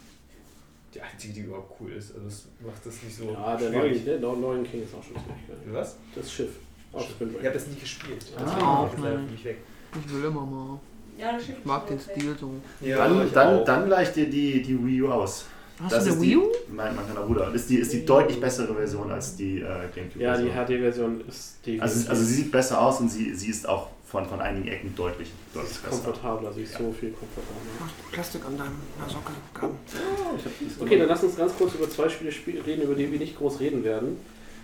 Die 0.94 1.00
einzige, 1.00 1.32
die 1.32 1.40
überhaupt 1.40 1.74
cool 1.80 1.92
ist. 1.92 2.14
Also 2.14 2.26
das 2.26 2.46
macht 2.64 2.84
das 2.84 3.02
nicht 3.02 3.16
so. 3.16 3.30
Ja, 3.32 3.56
der 3.56 3.68
schwierig. 3.70 4.04
neue, 4.06 4.18
der 4.18 4.32
neue 4.32 4.62
King 4.62 4.82
ist 4.82 4.94
auch 4.94 5.02
schon 5.02 5.16
ziemlich 5.16 5.48
geil. 5.48 5.56
Was? 5.72 5.96
Das 6.14 6.30
Schiff. 6.30 6.50
Auf 6.92 7.06
Ich 7.20 7.20
habe 7.46 7.54
das 7.54 7.66
nie 7.68 7.76
gespielt. 7.80 8.26
Ah, 8.36 8.82
auch 8.82 8.90
das 8.90 9.00
leider 9.00 9.18
nicht. 9.18 9.26
für 9.28 9.32
mich 9.32 9.44
weg. 9.46 9.58
Ich 10.06 10.12
will 10.14 10.24
immer 10.24 10.44
mal. 10.44 10.78
Ja, 11.18 11.32
das 11.32 11.46
Schiff 11.46 11.56
Ich 11.58 11.64
mag 11.64 11.86
den. 11.86 11.98
Stil 11.98 12.36
so. 12.38 12.54
Dann, 12.80 13.26
ich 13.26 13.32
dann, 13.32 13.60
auch. 13.60 13.64
dann 13.64 13.86
gleich 13.86 14.12
dir 14.12 14.28
die, 14.28 14.62
die 14.62 14.84
Wii 14.84 15.02
U 15.02 15.10
aus. 15.12 15.46
Hast 15.82 15.92
Das 15.92 16.04
du 16.04 16.10
ist 16.10 16.16
eine 16.16 16.24
die- 16.24 16.30
Wii 16.32 16.36
U? 16.36 16.42
Mein, 16.72 16.94
mein 16.96 17.04
kleiner 17.04 17.22
Bruder. 17.26 17.46
Das 17.46 17.62
ist 17.62 17.70
die, 17.70 17.76
ist 17.76 17.92
die 17.92 18.04
deutlich 18.04 18.40
bessere 18.40 18.74
Version 18.74 19.10
als 19.10 19.36
die 19.36 19.58
äh, 19.60 19.64
GameCube. 19.94 20.18
Ja, 20.22 20.36
die 20.36 20.48
Version. 20.48 20.78
HD-Version 20.78 21.20
ist 21.28 21.54
die. 21.66 21.80
Also, 21.80 22.08
also 22.08 22.22
sie 22.24 22.34
sieht 22.34 22.52
besser 22.52 22.80
aus 22.80 23.00
und 23.00 23.08
sie, 23.10 23.34
sie 23.34 23.48
ist 23.50 23.68
auch 23.68 23.88
von, 24.06 24.26
von 24.26 24.40
einigen 24.40 24.68
Ecken 24.68 24.94
deutlich, 24.94 25.28
deutlich 25.54 25.72
ist 25.72 25.82
besser. 25.82 25.96
komfortabler, 26.02 26.52
sie 26.52 26.62
ist 26.62 26.72
so 26.74 26.92
viel 26.98 27.10
komfortabler. 27.12 27.56
Du 27.78 27.84
hast 27.84 28.12
Plastik 28.12 28.42
an 28.44 28.58
deiner 28.58 29.08
Socke. 29.10 29.32
Gaben. 29.54 29.74
Okay, 30.80 30.98
dann 30.98 31.08
lass 31.08 31.22
uns 31.24 31.36
ganz 31.36 31.52
kurz 31.56 31.74
über 31.74 31.88
zwei 31.88 32.08
Spiele 32.08 32.30
spiel 32.32 32.60
reden, 32.60 32.82
über 32.82 32.94
die 32.94 33.10
wir 33.10 33.18
nicht 33.18 33.36
groß 33.38 33.60
reden 33.60 33.82
werden. 33.84 34.16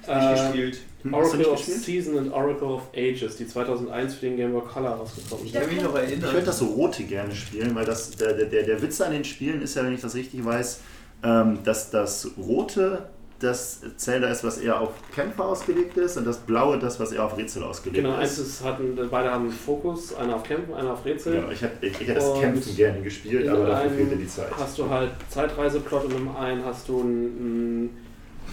Nicht 0.07 0.09
Äh, 0.17 0.33
gespielt. 0.35 0.79
Hm, 1.03 1.15
Oracle 1.15 1.39
nicht 1.39 1.49
of 1.49 1.57
gespielt? 1.57 1.83
Season 1.83 2.15
und 2.15 2.33
Oracle 2.33 2.69
of 2.69 2.83
Ages, 2.97 3.37
die 3.37 3.47
2001 3.47 4.15
für 4.15 4.27
den 4.27 4.37
Game 4.37 4.53
Boy 4.53 4.63
Color 4.63 4.91
rausgekommen 4.91 5.45
Ich 5.47 5.53
sind. 5.53 5.61
kann 5.63 5.75
mich 5.75 5.83
noch 5.83 5.95
erinnern. 5.95 6.25
Ich 6.29 6.33
würde 6.33 6.47
das 6.47 6.59
so 6.59 6.67
rote 6.67 7.03
gerne 7.05 7.35
spielen, 7.35 7.75
weil 7.75 7.85
das, 7.85 8.11
der, 8.13 8.33
der, 8.35 8.63
der 8.63 8.83
Witz 8.83 9.01
an 9.01 9.13
den 9.13 9.25
Spielen 9.25 9.61
ist 9.63 9.75
ja, 9.77 9.85
wenn 9.85 9.95
ich 9.95 10.01
das 10.01 10.15
richtig 10.15 10.45
weiß, 10.45 10.81
ähm, 11.23 11.59
dass 11.65 11.91
das 11.91 12.31
rote 12.37 13.09
das 13.41 13.83
Zelda 13.97 14.29
ist, 14.29 14.43
was 14.43 14.59
eher 14.59 14.81
auf 14.81 14.91
Kämpfe 15.15 15.45
ausgelegt 15.45 15.97
ist 15.97 16.17
und 16.17 16.27
das 16.27 16.39
blaue 16.39 16.79
das, 16.79 16.99
was 16.99 17.13
eher 17.13 17.25
auf 17.25 17.37
Rätsel 17.37 17.63
ausgelegt 17.63 18.05
Genau, 18.05 18.19
ist. 18.21 18.39
ist, 18.39 18.65
hatten, 18.65 18.99
beide 19.11 19.31
haben 19.31 19.51
Fokus, 19.51 20.15
einer 20.15 20.35
auf 20.35 20.43
Kämpfen, 20.43 20.75
einer 20.75 20.93
auf 20.93 21.05
Rätsel. 21.05 21.37
Ja, 21.37 21.51
ich, 21.51 21.63
hätte, 21.63 21.87
ich, 21.87 22.01
ich 22.01 22.09
hätte 22.09 22.15
das 22.15 22.41
Kämpfen 22.41 22.77
gerne 22.77 23.01
gespielt, 23.01 23.49
aber 23.49 23.67
dafür 23.67 23.91
fehlte 23.91 24.17
die 24.17 24.27
Zeit. 24.27 24.49
Hast 24.59 24.77
du 24.79 24.91
halt 24.91 25.13
Zeitreiseplot 25.29 26.07
und 26.07 26.17
im 26.17 26.37
einen 26.37 26.65
hast 26.65 26.89
du 26.89 27.01
ein, 27.01 27.85
ein 27.85 27.91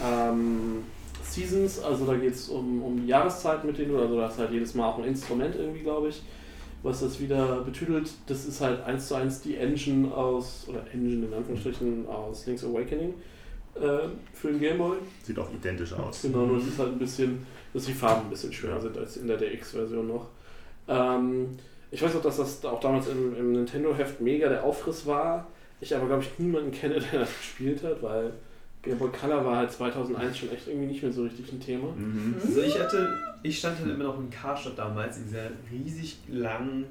ähm, 0.04 0.84
Seasons, 1.24 1.80
also 1.84 2.06
da 2.06 2.16
geht 2.16 2.36
es 2.36 2.50
um, 2.50 2.84
um 2.84 3.08
Jahreszeiten, 3.08 3.68
mit 3.68 3.78
denen 3.80 3.92
du, 3.92 4.00
also 4.00 4.18
da 4.18 4.28
ist 4.28 4.38
halt 4.38 4.52
jedes 4.52 4.76
Mal 4.76 4.88
auch 4.88 5.00
ein 5.00 5.06
Instrument 5.06 5.56
irgendwie, 5.56 5.82
glaube 5.82 6.10
ich, 6.10 6.22
was 6.86 7.00
das 7.00 7.20
wieder 7.20 7.62
betüdelt. 7.62 8.12
Das 8.28 8.46
ist 8.46 8.62
halt 8.62 8.84
eins 8.84 9.08
zu 9.08 9.16
eins 9.16 9.42
die 9.42 9.58
Engine 9.58 10.14
aus, 10.14 10.66
oder 10.68 10.84
Engine 10.94 11.26
in 11.26 11.34
Anführungsstrichen 11.34 12.08
aus 12.08 12.46
Link's 12.46 12.64
Awakening 12.64 13.16
äh, 13.74 14.08
für 14.34 14.50
den 14.50 14.60
Gameboy. 14.60 14.98
Sieht 15.24 15.40
auch 15.40 15.52
identisch 15.52 15.94
aus. 15.94 16.22
Genau, 16.22 16.46
nur 16.46 16.58
es 16.58 16.68
ist 16.68 16.78
halt 16.78 16.92
ein 16.92 17.00
bisschen, 17.00 17.46
dass 17.74 17.86
die 17.86 17.94
Farben 17.94 18.28
ein 18.28 18.30
bisschen 18.30 18.54
schöner 18.54 18.80
sind 18.80 18.96
als 18.98 19.18
in 19.18 19.28
der 19.28 19.38
DX-Version 19.38 20.08
noch. 20.08 20.28
Ähm, 20.88 21.58
ich 21.90 22.02
weiß 22.04 22.16
auch, 22.18 22.22
dass 22.22 22.38
das 22.38 22.64
auch 22.64 22.80
damals 22.80 23.08
im, 23.08 23.36
im 23.36 23.54
Nintendo-Heft 23.54 24.22
mega 24.22 24.48
der 24.48 24.64
Aufriss 24.64 25.08
war. 25.08 25.48
Ich 25.82 25.96
aber, 25.96 26.06
glaube 26.06 26.22
ich, 26.22 26.38
niemanden 26.38 26.72
kenne, 26.72 27.00
der 27.12 27.22
das 27.22 27.36
gespielt 27.36 27.84
hat, 27.84 28.04
weil 28.04 28.32
Game 28.86 28.98
Boy 28.98 29.10
Color 29.12 29.44
war 29.46 29.58
halt 29.58 29.72
2001 29.72 30.38
schon 30.38 30.52
echt 30.52 30.68
irgendwie 30.68 30.86
nicht 30.88 31.02
mehr 31.04 31.12
so 31.12 31.24
richtig 31.24 31.52
ein 31.52 31.60
Thema. 31.60 31.88
Mhm. 31.96 32.36
Also 32.46 32.62
ich 32.62 32.80
hatte, 32.80 33.10
ich 33.44 33.58
stand 33.58 33.80
halt 33.80 33.90
immer 33.90 34.04
noch 34.06 34.20
in 34.20 34.30
Karstadt 34.30 34.78
damals 34.78 35.18
in 35.18 35.24
dieser 35.26 35.50
riesig 35.72 36.20
langen 36.30 36.86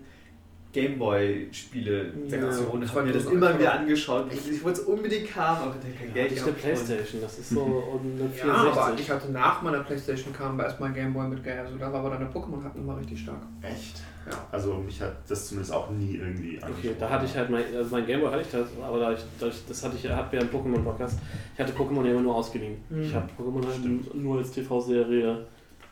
Gameboy-Spiele-Sektion 0.72 2.40
Ja, 2.66 2.70
und 2.72 2.88
habe 2.94 3.02
mir 3.06 3.12
das 3.12 3.22
2001 3.24 3.30
immer 3.32 3.58
wieder 3.58 3.72
angeschaut. 3.74 4.26
Ich, 4.32 4.50
ich 4.50 4.64
wollte 4.64 4.80
es 4.80 4.86
unbedingt 4.86 5.36
haben, 5.36 5.62
aber 5.62 5.70
ich 5.70 5.76
hatte 5.76 5.98
kein 5.98 6.08
Ja, 6.08 6.14
Geld 6.14 6.34
gehabt. 6.34 6.48
Und- 6.50 6.58
Playstation, 6.58 7.20
das 7.22 7.38
ist 7.38 7.50
so 7.50 7.60
und 7.62 8.20
eine 8.20 8.30
Ja, 8.36 8.44
aber 8.54 8.72
64. 8.72 9.00
ich 9.06 9.10
hatte 9.10 9.30
nach 9.32 9.62
meiner 9.62 9.80
Playstation 9.80 10.32
kam 10.32 10.58
erstmal 10.60 10.88
ein 10.90 10.94
Gameboy 10.94 11.28
mit 11.28 11.44
Game. 11.44 11.58
Also 11.58 11.76
da 11.76 11.92
war 11.92 12.00
aber 12.00 12.10
dann 12.10 12.20
der 12.20 12.32
Pokémon-Hack 12.32 12.76
nochmal 12.76 12.98
richtig 12.98 13.20
stark. 13.20 13.42
Echt? 13.62 14.02
Ja. 14.30 14.46
Also 14.52 14.74
mich 14.74 15.00
hat 15.00 15.12
das 15.28 15.48
zumindest 15.48 15.72
auch 15.74 15.90
nie 15.90 16.16
irgendwie 16.16 16.58
Okay, 16.62 16.94
da 16.98 17.10
hatte 17.10 17.26
ich 17.26 17.36
halt 17.36 17.50
mein, 17.50 17.64
also 17.76 17.90
mein 17.90 18.06
Gameboy 18.06 18.30
hatte 18.30 18.42
ich 18.42 18.50
das, 18.50 18.66
aber 18.82 18.98
da 18.98 19.12
ich, 19.12 19.20
da 19.38 19.46
ich, 19.48 19.66
das 19.68 19.84
hatte 19.84 19.96
ich, 19.96 20.08
hat 20.08 20.32
mir 20.32 20.40
ein 20.40 20.48
Pokémon-Podcast. 20.50 21.18
Ich 21.54 21.60
hatte 21.60 21.72
Pokémon 21.72 22.04
ja 22.04 22.12
immer 22.12 22.22
nur 22.22 22.34
ausgeliehen. 22.36 22.76
Mhm. 22.88 23.02
Ich 23.02 23.14
habe 23.14 23.28
Pokémon 23.38 23.66
halt 23.66 24.14
nur 24.14 24.38
als 24.38 24.50
TV-Serie 24.52 25.46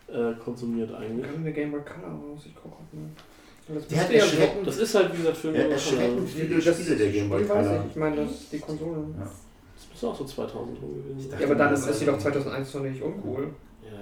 äh, 0.09 0.33
konsumiert 0.43 0.95
eigentlich. 0.95 1.27
können 1.31 1.45
wir 1.45 1.53
Gameboy 1.53 1.81
Color 1.83 2.09
raus. 2.11 2.43
Ich 2.47 2.55
gucke 2.55 2.69
mal. 2.93 3.03
Das 3.69 3.87
Der 3.87 4.01
hat 4.01 4.11
müsste 4.11 4.15
ja 4.17 4.25
erschreckend- 4.25 4.67
Das 4.67 4.77
ist 4.79 4.95
halt, 4.95 5.13
wie 5.13 5.17
gesagt, 5.19 5.37
für 5.37 5.53
Ja, 5.55 5.63
einen 5.63 5.71
erschreckend 5.73 6.25
Das 6.25 6.31
viele 6.35 6.61
das 6.61 6.81
Spiele 6.81 6.97
der 6.97 7.11
Game 7.13 7.29
Boy 7.29 7.45
Spiel 7.45 7.55
weiß 7.57 7.67
Color. 7.67 7.81
ich. 7.85 7.91
Ich 7.91 7.97
meine, 7.97 8.17
das 8.17 8.49
die 8.51 8.59
Konsole. 8.59 8.99
Ja. 9.19 9.31
ist 9.95 10.05
auch 10.05 10.17
so 10.19 10.25
2000 10.25 10.83
rum 10.83 10.95
gewesen. 10.95 11.31
dachte, 11.31 11.43
Ja, 11.43 11.49
aber 11.49 11.57
dann 11.59 11.71
das 11.71 11.81
ist, 11.83 11.89
ist 11.91 11.99
sie 12.01 12.07
doch 12.07 12.19
2001 12.19 12.73
doch 12.73 12.81
nicht 12.83 13.03
uncool. 13.03 13.49
Ja, 13.85 13.99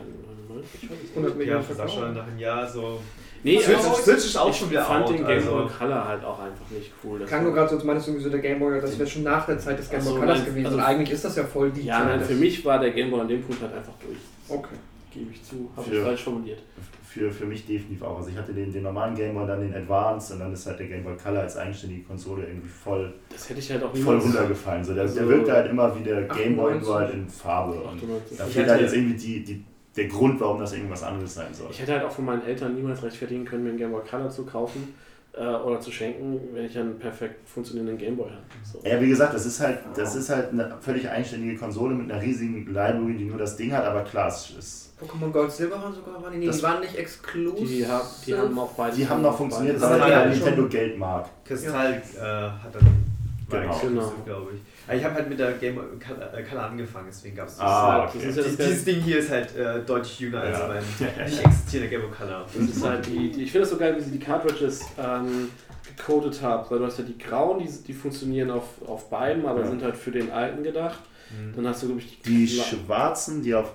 99, 0.48 0.82
ich 0.84 0.90
weiß 0.90 0.98
es 1.04 1.10
100 1.10 1.14
nicht. 1.14 1.30
Ja, 1.30 1.36
Millionen 1.56 1.62
für 1.64 1.74
Sascha 1.74 2.12
nach 2.12 2.26
einem 2.26 2.38
Jahr 2.38 2.66
so. 2.68 3.00
Nee, 3.42 3.58
Switch, 3.58 3.78
aber 3.78 3.94
Switch 3.94 4.16
ist 4.18 4.36
auch 4.36 4.50
ich 4.50 4.56
schon 4.56 4.70
wieder 4.70 4.82
fand 4.84 5.04
out, 5.04 5.10
den 5.12 5.26
Game 5.26 5.44
Boy 5.46 5.62
also. 5.62 5.74
Color 5.78 6.08
halt 6.08 6.24
auch 6.24 6.38
einfach 6.38 6.70
nicht 6.70 6.92
cool. 7.02 7.20
Klang 7.24 7.42
nur 7.44 7.52
gerade 7.54 7.70
so, 7.70 7.76
als 7.76 7.84
meinst 7.84 8.06
du 8.06 8.10
irgendwie 8.10 8.24
so 8.24 8.30
der 8.30 8.40
Gameboy, 8.40 8.80
das 8.80 8.98
wäre 8.98 9.08
schon 9.08 9.22
nach 9.22 9.46
der 9.46 9.58
Zeit 9.58 9.78
des 9.78 9.88
Game 9.88 10.04
Boy 10.04 10.14
Colors 10.18 10.38
nein, 10.38 10.46
gewesen. 10.46 10.66
also- 10.66 10.78
und 10.78 10.84
eigentlich 10.84 11.10
ist 11.10 11.24
das 11.24 11.36
ja 11.36 11.44
voll 11.44 11.70
die 11.70 11.82
Ja, 11.86 11.98
Zeit. 11.98 12.06
nein, 12.06 12.20
für 12.20 12.34
mich 12.34 12.64
war 12.64 12.78
der 12.78 12.90
Game 12.90 13.10
Boy 13.10 13.20
an 13.20 13.28
dem 13.28 13.42
Punkt 13.42 13.62
halt 13.62 13.72
einfach 13.74 13.94
durch. 14.04 14.18
Okay. 14.48 14.74
Gebe 15.12 15.30
ich 15.32 15.42
zu. 15.42 15.70
Habe 15.76 15.92
ich 15.94 16.00
falsch 16.02 16.22
formuliert. 16.22 16.62
Für, 17.08 17.32
für 17.32 17.44
mich 17.44 17.66
definitiv 17.66 18.02
auch. 18.04 18.18
Also 18.18 18.28
ich 18.30 18.36
hatte 18.36 18.52
den, 18.52 18.72
den 18.72 18.84
normalen 18.84 19.16
Game 19.16 19.34
Boy, 19.34 19.44
dann 19.44 19.60
den 19.60 19.74
Advance 19.74 20.32
und 20.34 20.38
dann 20.38 20.52
ist 20.52 20.64
halt 20.66 20.78
der 20.78 20.86
Game 20.86 21.02
Boy 21.02 21.16
Color 21.16 21.40
als 21.40 21.56
eigenständige 21.56 22.02
Konsole 22.04 22.44
irgendwie 22.46 22.68
voll, 22.68 23.12
Das 23.30 23.48
hätte 23.48 23.58
ich 23.58 23.72
halt 23.72 23.82
auch 23.82 23.96
voll 23.96 24.18
runtergefallen. 24.18 24.84
So, 24.84 24.94
der, 24.94 25.06
der 25.06 25.12
Also- 25.22 25.28
wirkt 25.28 25.50
halt 25.50 25.70
immer 25.70 25.98
wie 25.98 26.04
der 26.04 26.22
Game 26.22 26.56
Boy 26.56 26.74
98. 26.74 26.86
nur 26.86 26.94
halt 26.98 27.14
in 27.14 27.28
Farbe. 27.28 27.72
Und 27.80 27.94
98. 27.96 28.38
da 28.38 28.46
Ich 28.46 28.52
fehlt 28.52 28.64
hätte- 28.66 28.70
halt 28.74 28.82
jetzt 28.82 28.94
irgendwie 28.94 29.14
die, 29.18 29.42
die, 29.44 29.64
der 29.96 30.06
Grund, 30.08 30.40
warum 30.40 30.60
das 30.60 30.72
irgendwas 30.72 31.02
anderes 31.02 31.34
sein 31.34 31.52
soll. 31.52 31.68
Ich 31.70 31.80
hätte 31.80 31.92
halt 31.92 32.04
auch 32.04 32.12
von 32.12 32.24
meinen 32.24 32.44
Eltern 32.44 32.74
niemals 32.74 33.02
rechtfertigen 33.02 33.44
können, 33.44 33.64
mir 33.64 33.70
einen 33.70 33.78
Game 33.78 33.90
Boy 33.92 34.02
Color 34.08 34.30
zu 34.30 34.44
kaufen, 34.46 34.94
äh, 35.32 35.44
oder 35.46 35.80
zu 35.80 35.90
schenken, 35.92 36.40
wenn 36.54 36.64
ich 36.66 36.76
einen 36.78 36.98
perfekt 36.98 37.48
funktionierenden 37.48 37.98
Gameboy 37.98 38.28
habe. 38.30 38.42
So. 38.64 38.80
Ja, 38.88 39.00
wie 39.00 39.08
gesagt, 39.08 39.32
das 39.34 39.46
ist 39.46 39.60
halt, 39.60 39.78
das 39.94 40.16
ist 40.16 40.28
halt 40.28 40.50
eine 40.52 40.76
völlig 40.80 41.08
eigenständige 41.08 41.56
Konsole 41.56 41.94
mit 41.94 42.10
einer 42.10 42.20
riesigen 42.20 42.66
Library, 42.66 43.14
die 43.16 43.24
nur 43.24 43.38
das 43.38 43.56
Ding 43.56 43.72
hat, 43.72 43.84
aber 43.84 44.02
klar, 44.02 44.28
es 44.28 44.50
ist, 44.58 44.92
Pokémon 45.00 45.30
Gold 45.30 45.50
Silver 45.52 45.80
waren 45.80 45.94
sogar, 45.94 46.20
waren 46.22 46.32
die, 46.32 46.38
nee, 46.40 46.46
Das- 46.46 46.58
die 46.58 46.62
waren 46.64 46.80
nicht 46.80 46.96
exklusiv. 46.96 47.68
Die, 47.68 47.86
haben, 47.86 48.06
die 48.26 48.34
haben 48.34 48.58
auch 48.58 48.72
beide. 48.72 48.96
die 48.96 49.08
haben 49.08 49.22
noch 49.22 49.36
funktioniert, 49.36 49.80
Das 49.80 49.98
ja 49.98 50.08
ja 50.08 50.24
Nintendo 50.26 50.68
Geld 50.68 50.98
mag. 50.98 51.26
Kristall 51.44 51.94
äh, 51.94 52.20
hat 52.20 52.74
dann 52.74 53.10
Genau. 53.50 53.78
Genau. 53.80 54.12
glaube 54.24 54.50
ich. 54.54 54.60
Ich 54.94 55.04
habe 55.04 55.14
halt 55.14 55.28
mit 55.28 55.38
der 55.38 55.52
Game 55.52 55.76
Color, 55.76 56.34
äh, 56.34 56.42
Color 56.42 56.62
angefangen, 56.64 57.06
deswegen 57.08 57.36
gab 57.36 57.48
es 57.48 57.56
das. 57.56 57.64
Ah, 57.66 58.02
Das 58.06 58.14
okay. 58.16 58.28
ist 58.28 58.36
ja 58.36 58.42
das 58.42 58.56
Dies- 58.56 58.66
Dieses 58.66 58.84
Ding 58.84 58.96
hier 59.02 59.18
ist 59.18 59.30
halt 59.30 59.56
äh, 59.56 59.80
deutlich 59.84 60.20
jünger 60.20 60.40
als 60.40 60.58
Ja. 60.58 60.68
mein 60.68 60.78
nicht 61.26 61.44
existierender 61.44 61.90
Game 61.98 62.10
Color. 62.10 62.46
Das 62.54 62.56
ist 62.68 62.84
halt 62.84 63.06
die, 63.06 63.30
die 63.30 63.42
ich 63.44 63.52
finde 63.52 63.64
es 63.64 63.70
so 63.70 63.76
geil, 63.76 63.94
wie 63.96 64.00
sie 64.00 64.10
die 64.12 64.18
Cartridges 64.18 64.82
ähm, 64.98 65.48
gecodet 65.96 66.40
haben. 66.42 66.64
Weil 66.70 66.78
du 66.80 66.86
hast 66.86 66.98
ja 66.98 67.04
die 67.04 67.18
grauen, 67.18 67.58
die, 67.58 67.68
die 67.86 67.92
funktionieren 67.92 68.50
auf, 68.50 68.64
auf 68.86 69.08
beiden, 69.10 69.46
aber 69.46 69.60
Ja. 69.60 69.66
sind 69.66 69.82
halt 69.82 69.96
für 69.96 70.10
den 70.10 70.30
alten 70.30 70.62
gedacht. 70.62 71.00
Mhm. 71.30 71.54
Dann 71.56 71.68
hast 71.68 71.82
du, 71.82 71.86
glaube 71.86 72.00
ich, 72.00 72.20
Die 72.22 72.46
Kla- 72.48 72.62
schwarzen, 72.86 73.42
die 73.42 73.54
auf 73.54 73.72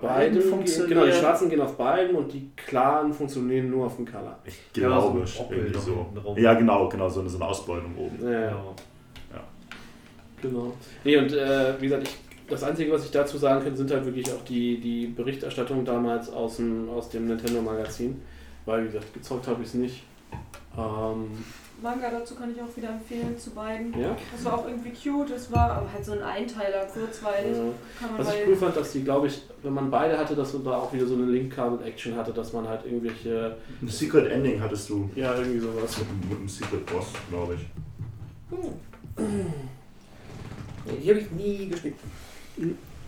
beiden 0.00 0.40
funktionieren. 0.42 0.88
Genau, 0.88 1.06
die 1.06 1.12
schwarzen 1.12 1.48
gehen 1.48 1.60
auf 1.60 1.76
beiden 1.76 2.16
und 2.16 2.32
die 2.32 2.50
klaren 2.56 3.12
funktionieren 3.12 3.70
nur 3.70 3.86
auf 3.86 3.96
dem 3.96 4.06
Color. 4.10 4.38
Ich 4.44 4.54
Ja, 4.76 4.88
glaube, 4.88 5.24
so 5.26 5.40
ein 5.40 5.44
Oppel 5.46 5.58
irgendwie 5.58 5.78
so. 5.78 6.34
Ja, 6.36 6.54
genau, 6.54 6.88
genau, 6.88 7.08
so 7.08 7.20
eine, 7.20 7.28
so 7.28 7.36
eine 7.38 7.46
Ausbeulung 7.46 7.96
oben. 7.96 8.18
Ja, 8.24 8.30
ja. 8.32 8.48
Genau. 8.48 8.74
Genau. 10.44 10.72
Nee, 11.04 11.16
und 11.16 11.32
äh, 11.32 11.80
wie 11.80 11.86
gesagt, 11.86 12.08
ich, 12.08 12.16
das 12.48 12.62
Einzige, 12.62 12.92
was 12.92 13.04
ich 13.04 13.10
dazu 13.10 13.38
sagen 13.38 13.64
kann, 13.64 13.74
sind 13.74 13.90
halt 13.90 14.04
wirklich 14.04 14.30
auch 14.30 14.44
die, 14.44 14.78
die 14.78 15.06
Berichterstattung 15.06 15.84
damals 15.84 16.30
aus 16.30 16.56
dem, 16.56 16.90
aus 16.90 17.08
dem 17.08 17.26
Nintendo-Magazin. 17.26 18.20
Weil, 18.66 18.82
wie 18.82 18.86
gesagt, 18.88 19.14
gezockt 19.14 19.46
habe 19.46 19.62
ich 19.62 19.68
es 19.68 19.74
nicht. 19.74 20.02
Ähm, 20.76 21.44
Manga 21.82 22.10
dazu 22.10 22.34
kann 22.34 22.50
ich 22.50 22.60
auch 22.60 22.76
wieder 22.76 22.90
empfehlen 22.90 23.38
zu 23.38 23.50
beiden. 23.50 23.98
ja. 23.98 24.16
Das 24.32 24.44
war 24.44 24.58
auch 24.58 24.66
irgendwie 24.66 24.90
cute, 24.90 25.30
es 25.30 25.50
war 25.52 25.70
aber 25.70 25.92
halt 25.92 26.04
so 26.04 26.12
ein 26.12 26.22
Einteiler, 26.22 26.86
kurzweilig. 26.86 27.56
Kann 27.98 28.12
man 28.12 28.18
was 28.18 28.34
ich 28.34 28.46
cool 28.46 28.56
fand, 28.56 28.76
dass 28.76 28.92
die, 28.92 29.04
glaube 29.04 29.26
ich, 29.26 29.42
wenn 29.62 29.74
man 29.74 29.90
beide 29.90 30.16
hatte, 30.16 30.34
dass 30.34 30.52
man 30.52 30.64
da 30.64 30.78
auch 30.78 30.92
wieder 30.92 31.06
so 31.06 31.14
eine 31.14 31.24
Link-Carbon-Action 31.26 32.16
hatte, 32.16 32.32
dass 32.32 32.52
man 32.52 32.68
halt 32.68 32.84
irgendwelche, 32.84 33.56
Ein 33.82 33.88
Secret 33.88 34.30
Ending 34.30 34.60
hattest 34.60 34.88
du 34.88 35.10
ja, 35.14 35.34
irgendwie 35.34 35.60
sowas. 35.60 35.98
mit, 35.98 36.30
mit 36.30 36.38
einem 36.38 36.48
Secret 36.48 36.86
Boss, 36.86 37.06
glaube 37.30 37.54
ich. 37.54 37.66
Nee, 40.86 40.96
die 41.02 41.10
habe 41.10 41.20
ich 41.20 41.30
nie 41.30 41.68
gespielt. 41.68 41.94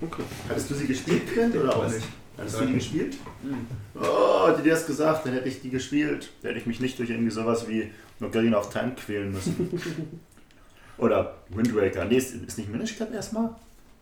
Okay. 0.01 0.23
Hattest 0.49 0.71
du 0.71 0.75
sie 0.75 0.87
gespielt, 0.87 1.27
Clint, 1.33 1.57
oder 1.57 1.77
auch 1.77 1.89
nicht? 1.89 2.07
Hattest 2.37 2.61
du 2.61 2.67
die 2.67 2.75
gespielt? 2.75 3.17
Mhm. 3.43 3.67
Oh, 3.95 4.49
hätte 4.49 4.63
dir 4.63 4.73
das 4.73 4.87
gesagt, 4.87 5.25
dann 5.27 5.33
hätte 5.33 5.49
ich 5.49 5.63
die 5.63 5.71
gespielt. 5.71 6.31
Dann 6.43 6.51
hätte 6.51 6.61
ich 6.61 6.67
mich 6.67 6.81
nicht 6.81 6.99
durch 6.99 7.11
irgendwie 7.11 7.31
sowas 7.31 7.67
wie 7.69 7.91
Ocarina 8.21 8.59
of 8.59 8.71
Time 8.71 8.93
quälen 8.95 9.33
müssen. 9.33 9.71
Oder 10.99 11.35
Wind 11.51 11.75
Waker. 11.75 12.05
Nee, 12.05 12.17
ist, 12.17 12.35
ist 12.35 12.59
nicht 12.59 12.71
Minish 12.71 12.97
Cap 12.97 13.13
erstmal? 13.13 13.51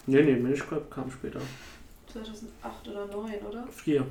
Nee, 0.07 0.23
nee, 0.23 0.35
Minish 0.35 0.67
Club 0.67 0.91
kam 0.91 1.11
später. 1.11 1.41
2008 2.13 2.89
oder 2.89 3.11
2009, 3.11 3.35
oder? 3.51 3.65
Vier, 3.73 4.07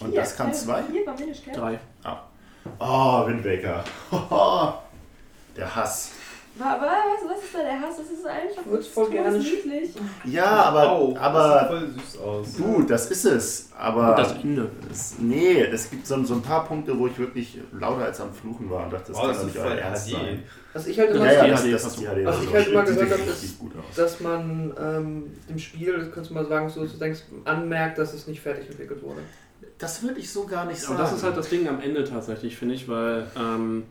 Und 0.00 0.14
das 0.14 0.36
kann 0.36 0.52
zwei? 0.52 0.82
Hier 0.90 1.06
war 1.06 1.18
Minish 1.18 1.42
Cap. 1.44 1.54
drei. 1.54 1.78
Oh, 2.78 3.26
Wind 3.26 3.44
Waker. 3.44 3.84
Oh, 4.10 4.74
der 5.56 5.74
Hass. 5.74 6.10
Was, 6.58 6.68
was 7.30 7.44
ist 7.44 7.54
da 7.54 7.62
der 7.62 7.80
Hass? 7.80 7.96
Das 7.96 8.10
ist 8.10 8.26
eigentlich 8.26 8.58
Würd's 8.66 8.88
voll 8.88 9.08
gerne 9.10 9.38
niedlich. 9.38 9.90
Ja, 10.24 10.44
aber, 10.64 11.12
das 11.14 11.22
aber 11.22 11.58
sieht 11.60 11.68
voll 11.68 11.88
süß 12.04 12.18
aus. 12.20 12.56
gut, 12.58 12.90
das 12.90 13.10
ist 13.10 13.24
es. 13.24 13.70
Aber 13.78 14.10
Und 14.10 14.18
das 14.18 14.32
Ende. 14.32 14.70
es, 14.90 15.14
nee, 15.18 15.62
es 15.62 15.90
gibt 15.90 16.06
so, 16.06 16.22
so 16.24 16.34
ein 16.34 16.42
paar 16.42 16.66
Punkte, 16.66 16.98
wo 16.98 17.06
ich 17.06 17.18
wirklich 17.18 17.58
lauter 17.72 18.04
als 18.04 18.20
am 18.20 18.32
Fluchen 18.34 18.68
war 18.68 18.84
und 18.84 18.92
dachte, 18.92 19.12
das 19.12 19.16
Oh, 19.16 19.20
kann 19.22 19.28
das 19.30 19.38
doch 19.40 19.46
ist 19.48 19.54
nicht 19.54 19.64
euer 19.64 19.70
voll 19.70 19.78
Ernst 19.78 20.10
sein. 20.10 20.42
Was 20.74 20.86
ich 20.86 20.98
halt 20.98 21.10
immer 21.10 21.24
Ja, 21.24 21.32
ja, 21.32 21.48
das, 21.48 21.70
das 21.70 21.86
ist 21.86 22.00
die 22.00 22.04
HD. 22.04 22.26
Das 22.26 22.42
ich 22.42 22.52
halt 22.52 22.68
immer 22.68 22.80
habe, 22.82 22.92
gut 23.58 23.72
aus. 23.76 23.96
dass 23.96 24.20
man 24.20 24.74
ähm, 24.78 25.32
dem 25.48 25.58
Spiel, 25.58 25.98
das 25.98 26.12
kannst 26.12 26.30
du 26.30 26.34
mal 26.34 26.46
sagen, 26.46 26.68
so 26.68 26.84
du 26.84 26.96
denkst, 26.98 27.20
anmerkt, 27.44 27.96
dass 27.98 28.12
es 28.12 28.26
nicht 28.26 28.42
fertig 28.42 28.68
entwickelt 28.68 29.02
wurde. 29.02 29.20
Das 29.78 30.02
würde 30.02 30.20
ich 30.20 30.30
so 30.30 30.46
gar 30.46 30.66
nicht 30.66 30.80
sagen. 30.80 30.94
Aber 30.94 31.02
das 31.04 31.12
ist 31.14 31.22
halt 31.24 31.36
das 31.36 31.48
Ding 31.48 31.66
am 31.66 31.80
Ende 31.80 32.04
tatsächlich, 32.04 32.56
finde 32.56 32.74
ich, 32.74 32.88
weil, 32.88 33.26
ähm, 33.36 33.84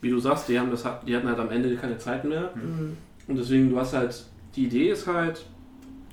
wie 0.00 0.10
du 0.10 0.18
sagst, 0.18 0.48
die, 0.48 0.58
haben 0.58 0.70
das, 0.70 0.84
die 1.06 1.14
hatten 1.16 1.28
halt 1.28 1.38
am 1.38 1.50
Ende 1.50 1.74
keine 1.76 1.98
Zeit 1.98 2.24
mehr. 2.24 2.50
Mhm. 2.54 2.96
Und 3.28 3.36
deswegen, 3.36 3.70
du 3.70 3.78
hast 3.78 3.92
halt, 3.94 4.24
die 4.56 4.64
Idee 4.64 4.90
ist 4.90 5.06
halt, 5.06 5.44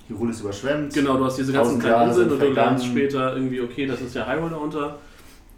Hyrule 0.08 0.30
ist 0.30 0.40
überschwemmt. 0.40 0.94
genau, 0.94 1.16
du 1.18 1.24
hast 1.24 1.36
diese 1.36 1.52
ganzen 1.52 1.78
kleinen 1.78 1.94
Jahre 1.94 2.08
Inseln 2.10 2.28
sind 2.30 2.38
und 2.38 2.48
du 2.48 2.52
lernst 2.54 2.84
vergangen. 2.86 2.98
später 3.10 3.34
irgendwie, 3.36 3.60
okay, 3.60 3.86
das 3.86 4.00
ist 4.00 4.14
ja 4.14 4.26
Hyrule 4.26 4.50
darunter. 4.50 4.98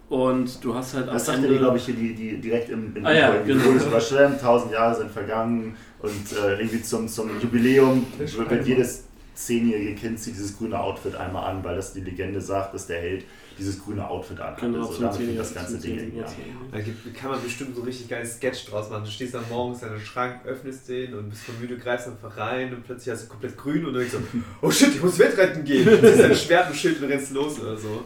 Und 0.09 0.61
du 0.63 0.75
hast 0.75 0.93
halt 0.93 1.07
am 1.07 1.13
Das 1.13 1.25
sagte 1.25 1.43
Ende... 1.43 1.53
dir, 1.53 1.59
glaube 1.59 1.77
ich, 1.77 1.85
hier 1.85 1.93
die, 1.95 2.13
die 2.13 2.37
direkt 2.41 2.69
im, 2.69 2.93
im 2.95 3.05
Ah 3.05 3.13
ja, 3.13 3.29
Intro. 3.29 3.45
genau. 3.47 3.63
Hyrule 3.63 3.77
ist 3.77 3.87
überschwemmt, 3.87 4.41
tausend 4.41 4.73
Jahre 4.73 4.95
sind 4.95 5.09
vergangen 5.11 5.75
und 6.01 6.37
äh, 6.37 6.59
irgendwie 6.59 6.81
zum, 6.81 7.07
zum 7.07 7.29
Jubiläum 7.41 8.05
wird 8.17 8.67
jedes 8.67 9.05
zehnjährige 9.35 9.95
Kind 9.95 10.19
zieht 10.19 10.35
dieses 10.35 10.57
grüne 10.57 10.77
Outfit 10.79 11.15
einmal 11.15 11.49
an, 11.49 11.63
weil 11.63 11.75
das 11.77 11.93
die 11.93 12.01
Legende 12.01 12.41
sagt, 12.41 12.73
dass 12.73 12.87
der 12.87 12.99
Held 12.99 13.23
dieses 13.57 13.83
grüne 13.83 14.07
Outfit 14.07 14.39
anhat. 14.39 14.59
Genau, 14.61 14.83
so, 14.85 15.01
damit 15.01 15.15
Zehnjährigen- 15.17 15.37
das 15.37 15.53
ganze 15.53 15.77
Ding 15.77 15.97
irgendwie 15.97 16.23
an. 16.23 16.31
Da 16.71 16.79
gibt, 16.79 17.13
kann 17.15 17.31
man 17.31 17.41
bestimmt 17.43 17.75
so 17.75 17.81
richtig 17.81 18.07
geiles 18.09 18.35
Sketch 18.37 18.65
draus 18.67 18.89
machen. 18.89 19.03
Du 19.05 19.11
stehst 19.11 19.33
dann 19.33 19.43
morgens 19.49 19.81
in 19.83 19.89
deinen 19.89 19.99
Schrank, 20.01 20.45
öffnest 20.45 20.87
den 20.89 21.13
und 21.13 21.29
bist 21.29 21.43
müde, 21.59 21.77
greifst 21.77 22.07
einfach 22.07 22.35
rein 22.37 22.73
und 22.73 22.83
plötzlich 22.85 23.13
hast 23.13 23.25
du 23.25 23.29
komplett 23.29 23.57
grün 23.57 23.85
und 23.85 23.93
denkst 23.93 24.11
so, 24.13 24.19
oh 24.61 24.71
shit, 24.71 24.89
ich 24.95 25.03
muss 25.03 25.19
retten 25.19 25.63
gehen. 25.63 25.85
Du 25.85 25.99
ziehst 26.01 26.19
dein 26.19 26.35
Schwert 26.35 26.69
und 26.69 26.75
Schild 26.75 27.01
und 27.01 27.07
rennst 27.09 27.31
los 27.33 27.59
oder 27.59 27.77
so. 27.77 28.03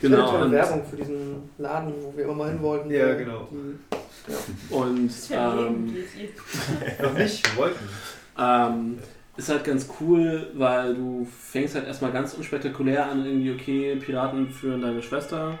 Genau, 0.00 0.16
Eine 0.16 0.26
tolle 0.30 0.44
und- 0.44 0.52
Werbung 0.52 0.82
für 0.88 0.96
diesen 0.96 1.50
Laden, 1.58 1.92
wo 2.00 2.12
wir 2.16 2.24
immer 2.24 2.34
mal 2.34 2.50
hin 2.50 2.62
wollten. 2.62 2.90
Ja, 2.90 3.14
genau. 3.14 3.48
Die, 3.50 4.74
Und 4.74 5.06
Das 5.08 5.16
ist 5.18 5.30
ja 5.30 5.52
ein 5.52 5.58
ähm, 5.66 5.96
Noch 7.02 7.14
nicht, 7.14 7.50
wir 7.50 7.56
wollten. 7.62 7.88
Ähm, 8.38 8.98
ist 9.38 9.48
halt 9.48 9.64
ganz 9.64 9.88
cool, 10.00 10.48
weil 10.54 10.94
du 10.94 11.26
fängst 11.50 11.76
halt 11.76 11.86
erstmal 11.86 12.10
ganz 12.10 12.34
unspektakulär 12.34 13.08
an, 13.08 13.24
irgendwie, 13.24 13.52
okay, 13.52 13.96
Piraten 13.96 14.50
führen 14.50 14.82
deine 14.82 15.00
Schwester 15.00 15.58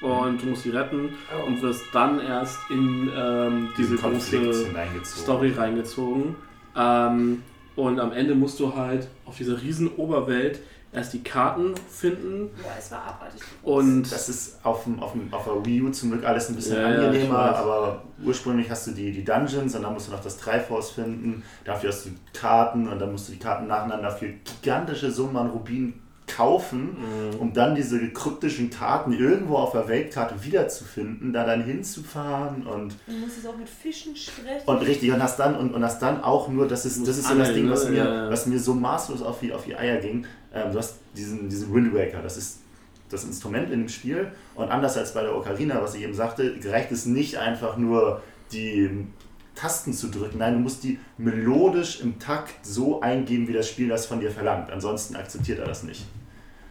und 0.00 0.42
du 0.42 0.46
musst 0.46 0.64
sie 0.64 0.70
retten 0.70 1.14
oh. 1.32 1.46
und 1.46 1.62
wirst 1.62 1.84
dann 1.92 2.20
erst 2.20 2.58
in 2.70 3.08
ähm, 3.16 3.68
diese 3.78 3.96
große. 3.96 4.66
Story 5.04 5.52
reingezogen. 5.52 6.34
Ähm, 6.76 7.42
und 7.76 8.00
am 8.00 8.12
Ende 8.12 8.34
musst 8.34 8.58
du 8.58 8.74
halt 8.74 9.06
auf 9.24 9.36
dieser 9.36 9.62
riesen 9.62 9.88
Oberwelt 9.96 10.60
erst 10.92 11.12
die 11.12 11.22
Karten 11.22 11.74
finden 11.88 12.50
Ja, 12.64 12.70
es 12.78 12.90
war 12.90 13.02
abartig. 13.04 13.40
und 13.62 14.10
Das 14.10 14.28
ist 14.28 14.58
auf, 14.64 14.84
dem, 14.84 15.00
auf, 15.00 15.12
dem, 15.12 15.32
auf 15.32 15.44
der 15.44 15.64
Wii 15.64 15.82
U 15.82 15.90
zum 15.90 16.10
Glück 16.10 16.24
alles 16.24 16.48
ein 16.48 16.56
bisschen 16.56 16.76
Ja, 16.76 16.86
angenehmer, 16.86 17.38
aber 17.56 18.02
ursprünglich 18.24 18.68
hast 18.70 18.86
du 18.88 18.90
die, 18.92 19.12
die 19.12 19.24
Dungeons 19.24 19.74
und 19.76 19.82
dann 19.82 19.92
musst 19.94 20.08
du 20.08 20.12
noch 20.12 20.22
das 20.22 20.36
Triforce 20.36 20.90
finden. 20.90 21.42
Dafür 21.64 21.90
hast 21.90 22.06
du 22.06 22.10
Karten 22.32 22.88
und 22.88 22.98
dann 22.98 23.12
musst 23.12 23.28
du 23.28 23.32
die 23.32 23.38
Karten 23.38 23.66
nacheinander 23.68 24.10
für 24.10 24.28
gigantische 24.62 25.10
Summen 25.10 25.36
an 25.36 25.50
Rubinen 25.50 26.02
kaufen, 26.26 26.96
Mhm. 27.32 27.40
um 27.40 27.52
dann 27.52 27.74
diese 27.74 28.08
kryptischen 28.10 28.70
Karten 28.70 29.12
irgendwo 29.12 29.56
auf 29.56 29.72
der 29.72 29.88
Weltkarte 29.88 30.44
wiederzufinden, 30.44 31.32
da 31.32 31.44
dann 31.44 31.64
hinzufahren 31.64 32.64
und, 32.66 32.94
Du 33.08 33.12
musst 33.14 33.38
es 33.38 33.46
auch 33.46 33.56
mit 33.56 33.68
Fischen 33.68 34.14
sprechen. 34.14 34.62
und 34.66 34.76
richtig 34.78 35.12
und 35.12 35.20
hast 35.20 35.38
dann 35.40 35.56
und, 35.56 35.74
und 35.74 35.82
hast 35.84 36.00
dann 36.00 36.22
auch 36.22 36.46
nur, 36.48 36.68
das 36.68 36.86
ist, 36.86 37.06
das 37.06 37.18
ist 37.18 37.26
so 37.28 37.34
das 37.36 37.52
Ding, 37.52 37.68
was 37.68 37.84
ne? 37.86 37.90
mir, 37.90 38.26
was 38.30 38.46
mir 38.46 38.60
so 38.60 38.74
maßlos 38.74 39.22
auf 39.22 39.40
die, 39.40 39.52
auf 39.52 39.64
die 39.64 39.74
Eier 39.76 39.96
ging. 40.00 40.24
Ähm, 40.54 40.72
du 40.72 40.78
hast 40.78 40.96
diesen, 41.16 41.48
diesen 41.48 41.72
Wind 41.74 41.94
Waker, 41.94 42.22
das 42.22 42.36
ist 42.36 42.60
das 43.08 43.24
Instrument 43.24 43.70
in 43.70 43.80
dem 43.80 43.88
Spiel. 43.88 44.30
Und 44.54 44.70
anders 44.70 44.96
als 44.96 45.14
bei 45.14 45.22
der 45.22 45.36
Ocarina, 45.36 45.82
was 45.82 45.94
ich 45.94 46.02
eben 46.02 46.14
sagte, 46.14 46.54
reicht 46.64 46.92
es 46.92 47.06
nicht 47.06 47.38
einfach 47.38 47.76
nur 47.76 48.22
die 48.52 49.06
Tasten 49.54 49.92
zu 49.92 50.08
drücken. 50.08 50.38
Nein, 50.38 50.54
du 50.54 50.60
musst 50.60 50.84
die 50.84 50.98
melodisch 51.18 52.00
im 52.00 52.18
Takt 52.18 52.64
so 52.64 53.00
eingeben, 53.00 53.48
wie 53.48 53.52
das 53.52 53.68
Spiel 53.68 53.88
das 53.88 54.06
von 54.06 54.20
dir 54.20 54.30
verlangt. 54.30 54.70
Ansonsten 54.70 55.16
akzeptiert 55.16 55.58
er 55.58 55.66
das 55.66 55.82
nicht. 55.82 56.06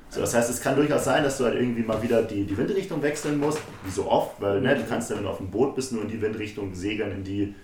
So, 0.09 0.21
das 0.21 0.33
heißt, 0.33 0.49
es 0.49 0.59
kann 0.59 0.75
durchaus 0.75 1.03
sein, 1.03 1.23
dass 1.23 1.37
du 1.37 1.43
halt 1.43 1.55
irgendwie 1.55 1.83
mal 1.83 2.01
wieder 2.01 2.23
die, 2.23 2.43
die 2.43 2.57
Windrichtung 2.57 3.01
wechseln 3.03 3.39
musst, 3.39 3.61
wie 3.83 3.91
so 3.91 4.09
oft, 4.09 4.41
weil 4.41 4.59
ne, 4.59 4.75
du 4.75 4.83
kannst 4.85 5.11
ja, 5.11 5.15
wenn 5.15 5.23
du 5.23 5.29
auf 5.29 5.37
dem 5.37 5.51
Boot 5.51 5.75
bist, 5.75 5.91
nur 5.91 6.01
in 6.01 6.07
die 6.07 6.19
Windrichtung 6.19 6.73
segeln, 6.73 7.11
in 7.11 7.23
die 7.23 7.55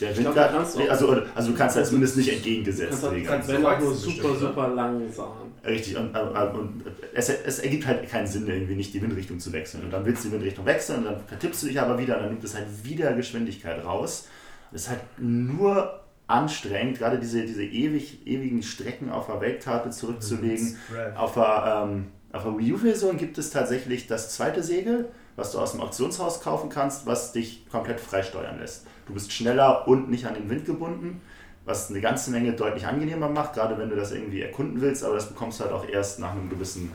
der 0.00 0.10
Wind 0.10 0.20
glaub, 0.20 0.34
gerade- 0.34 0.52
du 0.52 0.58
kannst 0.58 0.76
auch- 0.76 0.80
nee, 0.80 0.88
also, 0.88 1.22
also 1.34 1.50
du 1.52 1.56
kannst 1.58 1.76
halt 1.76 1.86
zumindest 1.86 2.16
nicht 2.16 2.32
entgegengesetzt 2.32 2.90
kannst 2.90 3.02
halt, 3.04 3.12
segeln. 3.14 3.28
kannst 3.28 3.48
wenn 3.48 3.62
du 3.62 3.68
auch 3.68 3.78
nur 3.80 3.94
super, 3.94 4.14
bestimmt, 4.28 4.38
super 4.40 4.68
langsam. 4.68 5.28
Richtig, 5.66 5.96
und, 5.96 6.14
und 6.14 6.84
es, 7.14 7.28
es 7.30 7.58
ergibt 7.60 7.86
halt 7.86 8.08
keinen 8.08 8.26
Sinn, 8.26 8.46
irgendwie 8.46 8.76
nicht 8.76 8.92
die 8.92 9.00
Windrichtung 9.00 9.38
zu 9.40 9.52
wechseln. 9.52 9.84
Und 9.84 9.90
dann 9.92 10.04
willst 10.04 10.24
du 10.24 10.28
die 10.28 10.34
Windrichtung 10.34 10.66
wechseln 10.66 10.98
und 10.98 11.04
dann 11.06 11.16
vertippst 11.26 11.62
du 11.62 11.68
dich 11.68 11.80
aber 11.80 11.98
wieder 11.98 12.16
und 12.16 12.22
dann 12.24 12.30
nimmt 12.32 12.44
es 12.44 12.54
halt 12.54 12.66
wieder 12.82 13.12
Geschwindigkeit 13.14 13.82
raus. 13.84 14.28
Das 14.72 14.82
ist 14.82 14.88
halt 14.90 15.00
nur 15.18 16.00
anstrengend, 16.26 16.98
gerade 16.98 17.18
diese, 17.18 17.42
diese 17.44 17.64
ewig, 17.64 18.26
ewigen 18.26 18.62
Strecken 18.62 19.10
auf 19.10 19.26
der 19.26 19.40
Weltkarte 19.40 19.90
zurückzulegen. 19.90 20.76
Auf 21.16 21.34
der, 21.34 21.82
ähm, 21.86 22.06
auf 22.32 22.42
der 22.42 22.58
Wii 22.58 22.72
U-Version 22.74 23.16
gibt 23.16 23.38
es 23.38 23.50
tatsächlich 23.50 24.06
das 24.06 24.34
zweite 24.34 24.62
Segel, 24.62 25.08
was 25.36 25.52
du 25.52 25.58
aus 25.58 25.72
dem 25.72 25.80
Auktionshaus 25.80 26.40
kaufen 26.40 26.68
kannst, 26.70 27.06
was 27.06 27.32
dich 27.32 27.66
komplett 27.70 28.00
freisteuern 28.00 28.58
lässt. 28.58 28.86
Du 29.06 29.14
bist 29.14 29.32
schneller 29.32 29.86
und 29.86 30.10
nicht 30.10 30.26
an 30.26 30.34
den 30.34 30.48
Wind 30.48 30.64
gebunden, 30.64 31.20
was 31.64 31.90
eine 31.90 32.00
ganze 32.00 32.30
Menge 32.30 32.52
deutlich 32.52 32.86
angenehmer 32.86 33.28
macht, 33.28 33.54
gerade 33.54 33.78
wenn 33.78 33.90
du 33.90 33.96
das 33.96 34.12
irgendwie 34.12 34.42
erkunden 34.42 34.80
willst, 34.80 35.04
aber 35.04 35.14
das 35.14 35.28
bekommst 35.28 35.60
du 35.60 35.64
halt 35.64 35.72
auch 35.72 35.88
erst 35.88 36.20
nach 36.20 36.32
einem 36.32 36.48
gewissen 36.48 36.92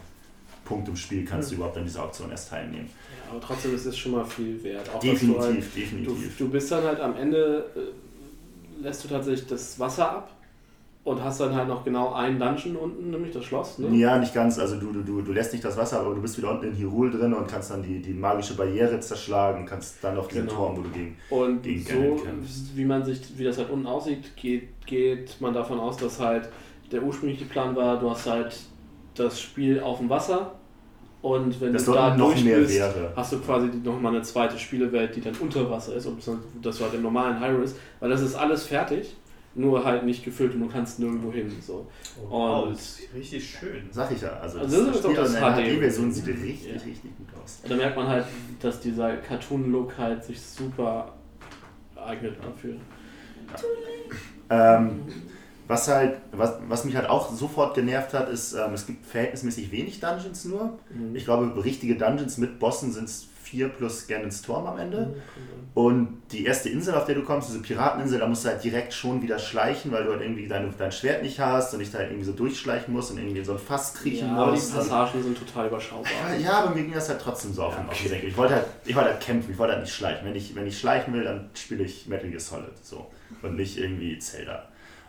Punkt 0.65 0.87
im 0.87 0.95
Spiel 0.95 1.25
kannst 1.25 1.49
du 1.49 1.55
überhaupt 1.55 1.77
an 1.77 1.83
dieser 1.83 2.03
Auktion 2.03 2.29
erst 2.29 2.49
teilnehmen. 2.49 2.89
Ja, 3.25 3.31
aber 3.31 3.41
trotzdem 3.41 3.73
ist 3.73 3.85
es 3.85 3.97
schon 3.97 4.11
mal 4.11 4.23
viel 4.23 4.63
wert. 4.63 4.87
Auch 4.89 4.99
dass 4.99 5.19
du, 5.19 5.39
halt, 5.39 5.57
Definitiv, 5.57 5.73
du, 5.73 5.79
definitiv. 5.79 6.37
du 6.37 6.49
bist 6.49 6.71
dann 6.71 6.83
halt 6.83 6.99
am 6.99 7.15
Ende, 7.15 7.65
äh, 7.75 8.83
lässt 8.83 9.03
du 9.03 9.07
tatsächlich 9.07 9.47
das 9.47 9.79
Wasser 9.79 10.11
ab 10.11 10.38
und 11.03 11.23
hast 11.23 11.39
dann 11.39 11.55
halt 11.55 11.67
noch 11.67 11.83
genau 11.83 12.13
einen 12.13 12.39
Dungeon 12.39 12.75
unten, 12.75 13.09
nämlich 13.09 13.31
das 13.33 13.45
Schloss. 13.45 13.79
Ne? 13.79 13.95
Ja, 13.97 14.17
nicht 14.17 14.33
ganz. 14.33 14.59
Also 14.59 14.77
du, 14.77 14.91
du, 14.91 15.21
du, 15.21 15.31
lässt 15.31 15.53
nicht 15.53 15.63
das 15.63 15.77
Wasser, 15.77 16.01
aber 16.01 16.13
du 16.13 16.21
bist 16.21 16.37
wieder 16.37 16.51
unten 16.51 16.65
in 16.65 16.77
Hyrule 16.77 17.11
drin 17.11 17.33
und 17.33 17.47
kannst 17.47 17.71
dann 17.71 17.81
die, 17.81 18.01
die 18.01 18.13
magische 18.13 18.55
Barriere 18.55 18.99
zerschlagen, 18.99 19.65
kannst 19.65 20.03
dann 20.03 20.17
auf 20.17 20.27
diesen 20.27 20.47
Genau. 20.47 20.67
Turm, 20.67 20.77
wo 20.77 20.81
du 20.81 20.89
gegen. 20.89 21.17
Und 21.29 21.63
gegen 21.63 21.83
so, 21.83 22.23
wie 22.75 22.85
man 22.85 23.03
sich, 23.03 23.21
wie 23.37 23.43
das 23.43 23.57
halt 23.57 23.69
unten 23.69 23.87
aussieht, 23.87 24.35
geht, 24.35 24.69
geht 24.85 25.39
man 25.39 25.53
davon 25.53 25.79
aus, 25.79 25.97
dass 25.97 26.19
halt 26.19 26.49
der 26.91 27.01
ursprüngliche 27.01 27.45
Plan 27.45 27.75
war, 27.75 27.99
du 27.99 28.09
hast 28.09 28.27
halt 28.27 28.57
das 29.15 29.39
Spiel 29.39 29.79
auf 29.79 29.99
dem 29.99 30.09
Wasser 30.09 30.53
und 31.21 31.59
wenn 31.59 31.73
Dass 31.73 31.85
du 31.85 31.93
da 31.93 32.15
noch 32.15 32.29
durch 32.31 32.43
mehr 32.43 32.59
bist, 32.59 32.75
wäre. 32.75 33.11
hast 33.15 33.33
du 33.33 33.39
quasi 33.39 33.67
nochmal 33.83 34.15
eine 34.15 34.23
zweite 34.23 34.57
Spielewelt, 34.57 35.15
die 35.15 35.21
dann 35.21 35.35
unter 35.39 35.69
Wasser 35.69 35.95
ist 35.95 36.05
und 36.05 36.21
das 36.61 36.77
du 36.77 36.83
halt 36.83 36.93
im 36.93 37.01
normalen 37.01 37.39
Hyrule 37.41 37.65
ist, 37.65 37.77
weil 37.99 38.09
das 38.09 38.21
ist 38.21 38.35
alles 38.35 38.63
fertig, 38.65 39.15
nur 39.59 39.83
halt 39.83 40.05
nicht 40.05 40.23
gefüllt 40.23 40.53
und 40.55 40.61
du 40.61 40.67
kannst 40.67 40.99
nirgendwo 40.99 41.31
hin. 41.31 41.51
So. 41.61 41.87
Wow, 42.29 42.63
Und- 42.67 42.71
das 42.73 42.99
ist 42.99 43.13
richtig 43.13 43.49
schön. 43.49 43.87
Sag 43.91 44.11
ich 44.11 44.21
ja. 44.21 44.29
Also, 44.39 44.59
Also 44.59 44.85
das, 44.87 45.01
das 45.01 45.13
das 45.15 45.33
HD. 45.35 45.75
HD-Version 45.75 46.11
sieht 46.11 46.27
richtig, 46.27 46.65
Ja. 46.67 46.73
richtig 46.73 47.01
gut 47.17 47.27
aus. 47.43 47.59
Und 47.63 47.71
da 47.71 47.75
merkt 47.75 47.95
man 47.97 48.07
halt, 48.07 48.25
dass 48.61 48.79
dieser 48.79 49.17
Cartoon-Look 49.17 49.97
halt 49.97 50.23
sich 50.23 50.39
super 50.41 51.13
eignet 51.95 52.37
dafür. 52.43 52.75
Ähm, 54.49 55.01
was 55.67 55.87
halt, 55.87 56.17
was, 56.31 56.53
was 56.67 56.85
mich 56.85 56.95
halt 56.95 57.07
auch 57.09 57.31
sofort 57.31 57.75
genervt 57.75 58.13
hat, 58.13 58.29
ist, 58.29 58.53
ähm, 58.53 58.73
es 58.73 58.87
gibt 58.87 59.05
verhältnismäßig 59.05 59.71
wenig 59.71 59.99
Dungeons 59.99 60.45
nur. 60.45 60.79
Mhm. 60.89 61.15
Ich 61.15 61.25
glaube, 61.25 61.63
richtige 61.63 61.95
Dungeons 61.95 62.37
mit 62.37 62.57
Bossen 62.59 62.91
sind 62.91 63.05
es 63.05 63.28
vier 63.49 63.69
plus 63.69 64.07
Ganon's 64.07 64.41
Turm 64.41 64.65
am 64.67 64.75
Mhm. 64.75 64.79
Ende. 64.81 65.15
Und 65.75 66.21
die 66.31 66.45
erste 66.45 66.69
Insel, 66.69 66.95
auf 66.95 67.05
der 67.05 67.15
du 67.15 67.23
kommst, 67.23 67.49
diese 67.49 67.61
Pirateninsel, 67.61 68.19
da 68.19 68.27
musst 68.27 68.43
du 68.43 68.49
halt 68.49 68.63
direkt 68.63 68.91
schon 68.93 69.21
wieder 69.21 69.37
schleichen, 69.39 69.91
weil 69.91 70.03
du 70.03 70.11
halt 70.11 70.21
irgendwie 70.21 70.47
dein, 70.47 70.73
dein 70.77 70.91
Schwert 70.91 71.21
nicht 71.23 71.39
hast 71.39 71.73
und 71.73 71.79
dich 71.79 71.91
da 71.91 71.99
halt 71.99 72.09
irgendwie 72.09 72.25
so 72.25 72.33
durchschleichen 72.33 72.93
musst 72.93 73.11
und 73.11 73.17
irgendwie 73.19 73.39
in 73.39 73.45
so 73.45 73.53
ein 73.53 73.59
Fass 73.59 73.93
kriechen 73.93 74.27
Ja, 74.29 74.35
aber 74.37 74.51
die 74.51 74.57
musst. 74.57 74.73
Passagen 74.75 75.23
sind 75.23 75.37
total 75.37 75.67
überschaubar. 75.67 76.11
ja, 76.41 76.51
aber 76.63 76.75
mir 76.75 76.83
ging 76.83 76.93
das 76.93 77.07
halt 77.09 77.21
trotzdem 77.21 77.53
so 77.53 77.63
auf 77.63 77.75
den, 77.75 78.09
Senkel. 78.09 78.29
Ich 78.29 78.37
wollte 78.37 78.55
halt, 78.55 78.65
ich 78.85 78.95
wollte 78.95 79.09
halt 79.11 79.21
kämpfen, 79.21 79.51
ich 79.51 79.57
wollte 79.57 79.73
halt 79.73 79.83
nicht 79.83 79.93
schleichen. 79.95 80.25
Wenn 80.27 80.35
ich, 80.35 80.55
wenn 80.55 80.67
ich 80.67 80.77
schleichen 80.79 81.13
will, 81.13 81.23
dann 81.23 81.49
spiele 81.53 81.83
ich 81.83 82.07
Metal 82.07 82.29
Gear 82.29 82.39
Solid 82.39 82.71
so 82.83 83.07
und 83.41 83.55
nicht 83.55 83.77
irgendwie 83.77 84.17
Zelda. 84.19 84.63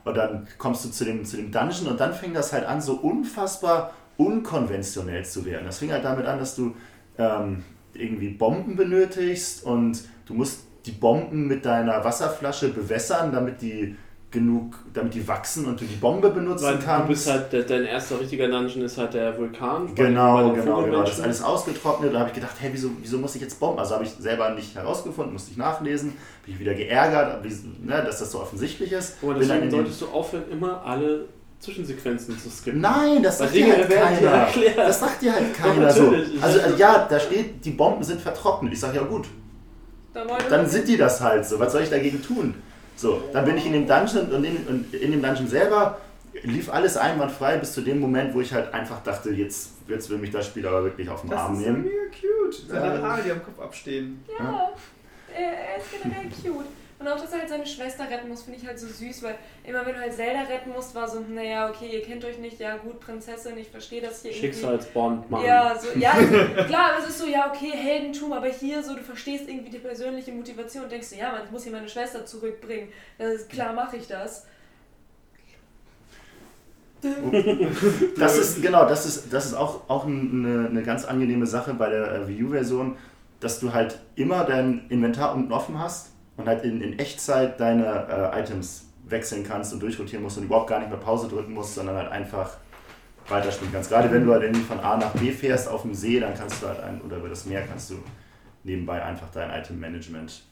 Und 0.04 0.16
dann 0.16 0.46
kommst 0.58 0.84
du 0.84 0.90
zu 0.90 1.04
dem, 1.04 1.24
zu 1.24 1.36
dem 1.36 1.50
Dungeon 1.52 1.88
und 1.88 2.00
dann 2.00 2.12
fing 2.14 2.32
das 2.34 2.52
halt 2.52 2.64
an, 2.66 2.80
so 2.80 2.94
unfassbar 2.94 3.92
unkonventionell 4.18 5.24
zu 5.24 5.44
werden. 5.44 5.66
Das 5.66 5.78
fing 5.78 5.90
halt 5.92 6.04
damit 6.04 6.26
an, 6.26 6.38
dass 6.38 6.54
du 6.54 6.74
ähm, 7.18 7.64
irgendwie 7.94 8.30
Bomben 8.30 8.76
benötigst 8.76 9.64
und 9.64 10.02
du 10.26 10.34
musst 10.34 10.60
die 10.86 10.92
Bomben 10.92 11.46
mit 11.46 11.64
deiner 11.64 12.02
Wasserflasche 12.04 12.68
bewässern, 12.70 13.32
damit 13.32 13.60
die 13.62 13.96
genug, 14.30 14.76
damit 14.94 15.12
die 15.14 15.26
wachsen 15.26 15.64
und 15.66 15.80
du 15.80 15.84
die 15.84 15.96
Bombe 15.96 16.30
benutzen 16.30 16.64
Weil 16.64 16.78
kannst. 16.78 17.04
du 17.04 17.08
bist 17.08 17.28
halt, 17.28 17.52
de- 17.52 17.66
dein 17.66 17.84
erster 17.84 18.20
richtiger 18.20 18.46
Dungeon 18.48 18.84
ist 18.84 18.96
halt 18.96 19.12
der 19.12 19.36
Vulkan. 19.36 19.92
Genau, 19.96 20.52
den 20.52 20.60
genau, 20.62 20.84
genau. 20.84 21.00
Das 21.02 21.18
ist 21.18 21.20
alles 21.20 21.42
ausgetrocknet. 21.42 22.14
Da 22.14 22.20
habe 22.20 22.28
ich 22.28 22.34
gedacht, 22.36 22.54
hey, 22.60 22.70
wieso, 22.72 22.90
wieso 23.00 23.18
muss 23.18 23.34
ich 23.34 23.42
jetzt 23.42 23.58
bomben? 23.58 23.80
Also 23.80 23.94
habe 23.94 24.04
ich 24.04 24.10
selber 24.10 24.50
nicht 24.54 24.76
herausgefunden, 24.76 25.32
musste 25.32 25.50
ich 25.50 25.56
nachlesen. 25.56 26.12
Bin 26.44 26.54
ich 26.54 26.60
wieder 26.60 26.74
geärgert, 26.74 27.44
ne, 27.44 28.04
dass 28.06 28.20
das 28.20 28.30
so 28.30 28.40
offensichtlich 28.40 28.92
ist. 28.92 29.16
Aber 29.20 29.34
deswegen 29.34 29.68
solltest 29.68 30.00
du 30.00 30.06
aufhören, 30.06 30.44
immer 30.52 30.80
alle 30.84 31.24
Zwischensequenzen 31.60 32.38
zu 32.38 32.48
skippen. 32.50 32.80
Nein, 32.80 33.22
das 33.22 33.38
sagt 33.38 33.54
dir 33.54 33.70
halt 33.76 33.90
keiner. 33.90 34.48
Das 34.76 34.98
sagt 35.00 35.20
dir 35.22 35.32
halt 35.34 35.52
Doch, 35.52 35.58
keiner 35.64 35.90
so. 35.90 36.14
Also 36.40 36.58
äh, 36.58 36.76
ja, 36.78 37.06
da 37.08 37.20
steht, 37.20 37.64
die 37.64 37.70
Bomben 37.70 38.02
sind 38.02 38.20
vertrocknet. 38.20 38.72
Ich 38.72 38.80
sage, 38.80 38.96
ja 38.96 39.02
gut, 39.02 39.26
dann 40.48 40.66
sind 40.66 40.88
die 40.88 40.96
das 40.96 41.20
halt 41.20 41.44
so. 41.46 41.58
Was 41.58 41.72
soll 41.72 41.82
ich 41.82 41.90
dagegen 41.90 42.22
tun? 42.22 42.54
So, 42.96 43.22
dann 43.32 43.44
bin 43.44 43.56
ich 43.56 43.66
in 43.66 43.72
dem 43.72 43.86
Dungeon 43.86 44.30
und 44.32 44.44
in, 44.44 44.56
und 44.66 44.94
in 44.94 45.10
dem 45.12 45.22
Dungeon 45.22 45.48
selber 45.48 45.98
lief 46.42 46.70
alles 46.72 46.96
einwandfrei 46.96 47.56
bis 47.58 47.72
zu 47.72 47.80
dem 47.82 48.00
Moment, 48.00 48.34
wo 48.34 48.40
ich 48.40 48.52
halt 48.52 48.72
einfach 48.72 49.02
dachte, 49.02 49.30
jetzt, 49.30 49.70
jetzt 49.88 50.08
will 50.10 50.18
mich 50.18 50.30
das 50.30 50.46
Spiel 50.46 50.66
aber 50.66 50.84
wirklich 50.84 51.08
auf 51.08 51.22
den 51.22 51.32
Arm 51.32 51.52
Das 51.52 51.60
ist 51.60 51.66
ja 51.66 51.72
nehmen. 51.72 51.84
mega 51.84 51.96
cute. 52.10 52.68
Seine. 52.68 53.02
Haare, 53.02 53.22
die 53.22 53.32
am 53.32 53.42
Kopf 53.42 53.60
abstehen. 53.60 54.24
Ja, 54.38 54.70
er, 55.36 55.42
er 55.42 55.76
ist 55.78 55.86
generell 56.02 56.24
cute. 56.42 56.66
Und 57.00 57.08
auch, 57.08 57.18
dass 57.18 57.32
er 57.32 57.38
halt 57.38 57.48
seine 57.48 57.66
Schwester 57.66 58.04
retten 58.10 58.28
muss, 58.28 58.42
finde 58.42 58.58
ich 58.58 58.66
halt 58.66 58.78
so 58.78 58.86
süß, 58.86 59.22
weil 59.22 59.36
immer 59.64 59.86
wenn 59.86 59.94
du 59.94 60.00
halt 60.00 60.12
Zelda 60.12 60.42
retten 60.42 60.68
musst, 60.70 60.94
war 60.94 61.08
so, 61.08 61.20
naja, 61.20 61.70
okay, 61.70 61.88
ihr 61.90 62.02
kennt 62.02 62.22
euch 62.26 62.38
nicht, 62.38 62.60
ja 62.60 62.76
gut, 62.76 63.00
Prinzessin, 63.00 63.56
ich 63.56 63.68
verstehe 63.68 64.02
das 64.02 64.20
hier 64.20 64.32
irgendwie. 64.32 64.48
Schicksalsbond 64.48 65.30
machen. 65.30 65.46
Ja, 65.46 65.74
so, 65.80 65.98
ja, 65.98 66.10
also, 66.10 66.28
klar, 66.66 66.90
es 66.98 67.08
ist 67.08 67.18
so, 67.20 67.26
ja, 67.26 67.50
okay, 67.50 67.70
Heldentum, 67.74 68.34
aber 68.34 68.48
hier 68.48 68.82
so, 68.82 68.94
du 68.94 69.00
verstehst 69.00 69.48
irgendwie 69.48 69.70
die 69.70 69.78
persönliche 69.78 70.30
Motivation 70.30 70.84
und 70.84 70.92
denkst 70.92 71.06
so, 71.06 71.16
ja, 71.16 71.32
man, 71.32 71.44
ich 71.46 71.50
muss 71.50 71.62
hier 71.62 71.72
meine 71.72 71.88
Schwester 71.88 72.26
zurückbringen. 72.26 72.88
Das 73.16 73.32
ist, 73.32 73.48
klar 73.48 73.72
mache 73.72 73.96
ich 73.96 74.06
das. 74.06 74.46
Das 78.18 78.36
ist, 78.36 78.60
genau, 78.60 78.86
das 78.86 79.06
ist, 79.06 79.32
das 79.32 79.46
ist 79.46 79.54
auch, 79.54 79.88
auch 79.88 80.04
eine, 80.04 80.68
eine 80.68 80.82
ganz 80.82 81.06
angenehme 81.06 81.46
Sache 81.46 81.72
bei 81.72 81.88
der 81.88 82.12
äh, 82.12 82.28
Wii 82.28 82.44
U-Version, 82.44 82.98
dass 83.40 83.58
du 83.58 83.72
halt 83.72 83.98
immer 84.16 84.44
dein 84.44 84.84
Inventar 84.90 85.34
unten 85.34 85.50
offen 85.50 85.78
hast 85.78 86.09
und 86.40 86.48
halt 86.48 86.64
in, 86.64 86.80
in 86.80 86.98
Echtzeit 86.98 87.58
deine 87.60 88.32
äh, 88.34 88.40
Items 88.40 88.84
wechseln 89.06 89.44
kannst 89.46 89.72
und 89.72 89.80
durchrotieren 89.80 90.22
musst 90.22 90.38
und 90.38 90.44
überhaupt 90.44 90.68
gar 90.68 90.78
nicht 90.78 90.88
mehr 90.90 90.98
Pause 90.98 91.28
drücken 91.28 91.52
musst, 91.54 91.74
sondern 91.74 91.96
halt 91.96 92.10
einfach 92.10 92.50
weiterspielen 93.28 93.72
kannst. 93.72 93.90
Gerade 93.90 94.10
wenn 94.10 94.24
du 94.24 94.32
halt 94.32 94.42
irgendwie 94.42 94.62
von 94.62 94.80
A 94.80 94.96
nach 94.96 95.10
B 95.12 95.30
fährst 95.32 95.68
auf 95.68 95.82
dem 95.82 95.94
See, 95.94 96.20
dann 96.20 96.34
kannst 96.34 96.62
du 96.62 96.68
halt 96.68 96.80
ein, 96.80 97.00
oder 97.00 97.16
über 97.18 97.28
das 97.28 97.46
Meer 97.46 97.62
kannst 97.66 97.90
du 97.90 97.96
nebenbei 98.64 99.02
einfach 99.02 99.28
dein 99.32 99.50
Item-Management 99.50 100.42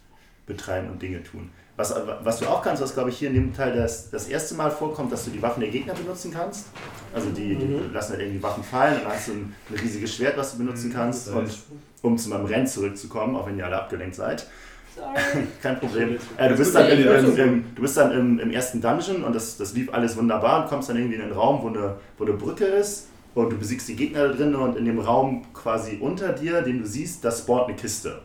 betreiben 0.46 0.88
und 0.90 1.00
Dinge 1.02 1.22
tun. 1.22 1.50
Was, 1.76 1.94
was 2.24 2.40
du 2.40 2.46
auch 2.46 2.62
kannst, 2.62 2.82
was 2.82 2.94
glaube 2.94 3.10
ich 3.10 3.18
hier 3.18 3.28
in 3.28 3.34
dem 3.34 3.54
Teil 3.54 3.72
das, 3.76 4.10
das 4.10 4.26
erste 4.26 4.54
Mal 4.56 4.70
vorkommt, 4.70 5.12
dass 5.12 5.24
du 5.24 5.30
die 5.30 5.40
Waffen 5.42 5.60
der 5.60 5.70
Gegner 5.70 5.94
benutzen 5.94 6.32
kannst. 6.32 6.68
Also 7.14 7.30
die, 7.30 7.54
die 7.54 7.64
Mhm. 7.66 7.92
lassen 7.92 8.12
halt 8.12 8.22
irgendwie 8.22 8.42
Waffen 8.42 8.64
fallen 8.64 8.96
und 8.96 9.04
dann 9.04 9.12
hast 9.12 9.28
du 9.28 9.32
ein, 9.32 9.54
ein 9.70 9.74
riesiges 9.76 10.14
Schwert, 10.16 10.36
was 10.36 10.52
du 10.52 10.58
benutzen 10.58 10.92
kannst. 10.92 11.28
Und 11.28 11.50
um 12.02 12.18
zu 12.18 12.30
meinem 12.30 12.46
Rennen 12.46 12.66
zurückzukommen, 12.66 13.36
auch 13.36 13.46
wenn 13.46 13.58
ihr 13.58 13.66
alle 13.66 13.76
abgelenkt 13.80 14.16
seid, 14.16 14.46
Sorry. 14.98 15.46
kein 15.62 15.78
Problem. 15.78 16.16
Äh, 16.36 16.48
du 16.48 16.56
bist 16.56 16.74
dann, 16.74 16.88
im, 16.88 16.98
im, 17.06 17.36
im, 17.38 17.64
du 17.74 17.82
bist 17.82 17.96
dann 17.96 18.12
im, 18.12 18.38
im 18.38 18.50
ersten 18.50 18.80
Dungeon 18.80 19.22
und 19.24 19.34
das, 19.34 19.56
das 19.56 19.74
lief 19.74 19.92
alles 19.92 20.16
wunderbar 20.16 20.62
und 20.62 20.68
kommst 20.68 20.88
dann 20.88 20.96
irgendwie 20.96 21.16
in 21.16 21.22
einen 21.22 21.32
Raum, 21.32 21.60
wo 21.62 21.68
eine, 21.68 21.96
wo 22.18 22.24
eine 22.24 22.34
Brücke 22.34 22.64
ist 22.64 23.08
und 23.34 23.50
du 23.52 23.56
besiegst 23.56 23.88
die 23.88 23.96
Gegner 23.96 24.28
da 24.28 24.34
drin 24.34 24.54
und 24.54 24.76
in 24.76 24.84
dem 24.84 24.98
Raum 24.98 25.44
quasi 25.54 25.98
unter 26.00 26.32
dir, 26.32 26.62
den 26.62 26.80
du 26.80 26.86
siehst, 26.86 27.24
da 27.24 27.30
spawnt 27.30 27.68
eine 27.68 27.76
Kiste. 27.76 28.20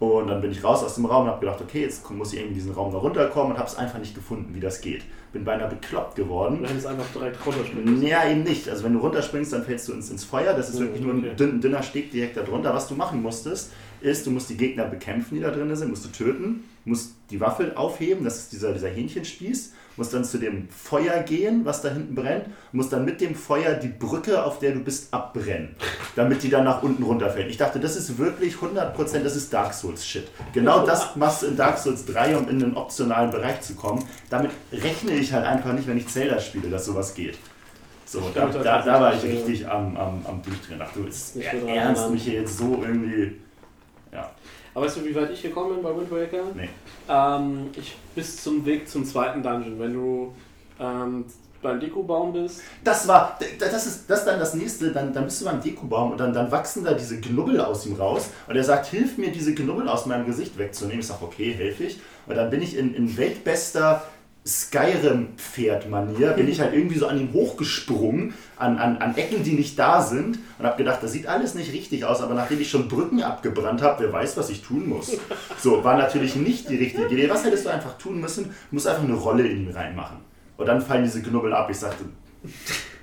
Und 0.00 0.28
dann 0.28 0.40
bin 0.40 0.50
ich 0.50 0.64
raus 0.64 0.82
aus 0.82 0.94
dem 0.94 1.04
Raum 1.04 1.24
und 1.24 1.30
habe 1.30 1.40
gedacht, 1.40 1.60
okay, 1.60 1.82
jetzt 1.82 2.10
muss 2.10 2.32
ich 2.32 2.38
irgendwie 2.38 2.54
in 2.54 2.58
diesen 2.60 2.72
Raum 2.72 2.90
da 2.90 2.96
runterkommen 2.96 3.52
und 3.52 3.58
habe 3.58 3.68
es 3.68 3.76
einfach 3.76 3.98
nicht 3.98 4.14
gefunden, 4.14 4.54
wie 4.54 4.60
das 4.60 4.80
geht. 4.80 5.02
Bin 5.34 5.44
beinahe 5.44 5.68
bekloppt 5.68 6.16
geworden. 6.16 6.60
Du 6.62 6.68
hättest 6.70 6.86
einfach 6.86 7.04
direkt 7.14 7.44
runterspringen 7.44 8.02
Ja, 8.02 8.26
eben 8.26 8.42
nicht. 8.42 8.66
Also 8.70 8.84
wenn 8.84 8.94
du 8.94 9.00
runterspringst, 9.00 9.52
dann 9.52 9.62
fällst 9.62 9.88
du 9.88 9.92
ins, 9.92 10.08
ins 10.08 10.24
Feuer. 10.24 10.54
Das 10.54 10.70
ist 10.70 10.76
Mhm, 10.80 10.84
wirklich 10.84 11.02
nur 11.02 11.12
ein 11.12 11.18
okay. 11.18 11.36
dünn, 11.36 11.60
dünner 11.60 11.82
Steg 11.82 12.10
direkt 12.12 12.34
da 12.38 12.40
drunter. 12.42 12.72
Was 12.72 12.88
du 12.88 12.94
machen 12.94 13.20
musstest, 13.20 13.72
ist, 14.02 14.26
du 14.26 14.30
musst 14.30 14.50
die 14.50 14.56
Gegner 14.56 14.84
bekämpfen, 14.84 15.34
die 15.34 15.40
da 15.40 15.50
drin 15.50 15.74
sind, 15.76 15.90
musst 15.90 16.04
du 16.04 16.08
töten, 16.08 16.64
musst 16.84 17.14
die 17.30 17.40
Waffe 17.40 17.76
aufheben, 17.76 18.24
das 18.24 18.38
ist 18.38 18.52
dieser, 18.52 18.72
dieser 18.72 18.88
Hähnchenspieß, 18.88 19.72
musst 19.96 20.14
dann 20.14 20.24
zu 20.24 20.38
dem 20.38 20.68
Feuer 20.70 21.22
gehen, 21.22 21.64
was 21.64 21.82
da 21.82 21.90
hinten 21.90 22.14
brennt, 22.14 22.46
musst 22.72 22.92
dann 22.92 23.04
mit 23.04 23.20
dem 23.20 23.34
Feuer 23.34 23.74
die 23.74 23.88
Brücke, 23.88 24.42
auf 24.42 24.58
der 24.58 24.72
du 24.72 24.80
bist, 24.80 25.12
abbrennen, 25.12 25.76
damit 26.16 26.42
die 26.42 26.48
dann 26.48 26.64
nach 26.64 26.82
unten 26.82 27.02
runterfällt. 27.02 27.50
Ich 27.50 27.58
dachte, 27.58 27.80
das 27.80 27.96
ist 27.96 28.16
wirklich 28.16 28.54
100%, 28.54 29.18
das 29.22 29.36
ist 29.36 29.52
Dark 29.52 29.74
Souls 29.74 30.06
Shit. 30.06 30.28
Genau 30.52 30.86
das 30.86 31.16
machst 31.16 31.42
du 31.42 31.46
in 31.48 31.56
Dark 31.56 31.78
Souls 31.78 32.06
3, 32.06 32.36
um 32.36 32.48
in 32.48 32.58
den 32.58 32.76
optionalen 32.76 33.30
Bereich 33.30 33.60
zu 33.60 33.74
kommen. 33.74 34.04
Damit 34.30 34.50
rechne 34.72 35.12
ich 35.12 35.32
halt 35.32 35.44
einfach 35.44 35.72
nicht, 35.72 35.86
wenn 35.86 35.98
ich 35.98 36.08
Zelda 36.08 36.40
spiele, 36.40 36.70
dass 36.70 36.86
sowas 36.86 37.14
geht. 37.14 37.38
So, 38.06 38.28
da, 38.34 38.46
da, 38.46 38.82
da 38.82 39.00
war 39.00 39.14
ich 39.14 39.20
tatsächlich, 39.20 39.44
richtig 39.46 39.68
am, 39.68 39.96
am, 39.96 40.26
am 40.26 40.42
Durchdrehen. 40.42 40.80
Dachte, 40.80 40.98
du, 40.98 41.06
ist 41.06 41.36
Nicht 41.36 41.52
mehr 41.52 41.62
dran 41.62 41.68
ernst 41.68 42.10
mich 42.10 42.24
hier 42.24 42.40
jetzt 42.40 42.58
so 42.58 42.82
irgendwie. 42.82 43.36
Aber 44.74 44.86
weißt 44.86 44.98
du, 44.98 45.04
wie 45.04 45.14
weit 45.14 45.30
ich 45.30 45.42
gekommen 45.42 45.74
bin 45.74 45.82
bei 45.82 45.96
Wind 45.96 46.10
Waker? 46.10 46.44
nee. 46.54 46.68
Ähm, 47.08 47.70
ich 47.76 47.96
bis 48.14 48.42
zum 48.42 48.64
Weg 48.64 48.88
zum 48.88 49.04
zweiten 49.04 49.42
Dungeon. 49.42 49.78
Wenn 49.80 49.94
du 49.94 50.32
ähm, 50.78 51.24
beim 51.62 51.78
Deku-Baum 51.78 52.32
bist, 52.32 52.62
Das 52.84 53.06
war, 53.06 53.38
das 53.58 53.86
ist, 53.86 54.08
das 54.08 54.20
ist 54.20 54.24
dann 54.24 54.38
das 54.38 54.54
nächste, 54.54 54.92
dann, 54.92 55.12
dann 55.12 55.24
bist 55.24 55.40
du 55.40 55.44
beim 55.44 55.60
Dekobaum 55.60 56.12
und 56.12 56.18
dann, 56.18 56.32
dann 56.32 56.50
wachsen 56.50 56.84
da 56.84 56.94
diese 56.94 57.20
Knubbel 57.20 57.60
aus 57.60 57.84
ihm 57.84 57.96
raus 57.96 58.30
und 58.48 58.56
er 58.56 58.64
sagt, 58.64 58.86
hilf 58.86 59.18
mir 59.18 59.30
diese 59.30 59.54
Knubbel 59.54 59.88
aus 59.88 60.06
meinem 60.06 60.24
Gesicht 60.24 60.56
wegzunehmen. 60.56 61.00
Ich 61.00 61.06
sage, 61.06 61.24
okay, 61.24 61.52
helfe 61.52 61.84
ich. 61.84 62.00
Und 62.26 62.36
dann 62.36 62.48
bin 62.48 62.62
ich 62.62 62.76
in, 62.76 62.94
in 62.94 63.16
weltbester 63.16 64.04
Skyrim-Pferd-Manier, 64.50 66.32
bin 66.32 66.48
ich 66.48 66.60
halt 66.60 66.74
irgendwie 66.74 66.98
so 66.98 67.06
an 67.06 67.20
ihm 67.20 67.32
hochgesprungen, 67.32 68.34
an, 68.56 68.78
an, 68.78 68.98
an 68.98 69.16
Ecken, 69.16 69.44
die 69.44 69.52
nicht 69.52 69.78
da 69.78 70.02
sind 70.02 70.38
und 70.58 70.66
habe 70.66 70.76
gedacht, 70.76 71.02
das 71.02 71.12
sieht 71.12 71.26
alles 71.26 71.54
nicht 71.54 71.72
richtig 71.72 72.04
aus, 72.04 72.20
aber 72.20 72.34
nachdem 72.34 72.60
ich 72.60 72.68
schon 72.68 72.88
Brücken 72.88 73.22
abgebrannt 73.22 73.80
habe, 73.80 74.04
wer 74.04 74.12
weiß, 74.12 74.36
was 74.36 74.50
ich 74.50 74.62
tun 74.62 74.88
muss. 74.88 75.16
So, 75.58 75.84
war 75.84 75.96
natürlich 75.96 76.34
nicht 76.36 76.68
die 76.68 76.76
richtige 76.76 77.06
Idee. 77.06 77.30
Was 77.30 77.44
hättest 77.44 77.64
du 77.66 77.70
einfach 77.70 77.96
tun 77.96 78.20
müssen? 78.20 78.46
Du 78.46 78.50
musst 78.70 78.86
einfach 78.86 79.04
eine 79.04 79.14
Rolle 79.14 79.46
in 79.46 79.66
ihn 79.66 79.70
reinmachen. 79.70 80.18
Und 80.56 80.66
dann 80.66 80.82
fallen 80.82 81.04
diese 81.04 81.22
Knubbel 81.22 81.54
ab. 81.54 81.70
Ich 81.70 81.78
sagte, 81.78 82.04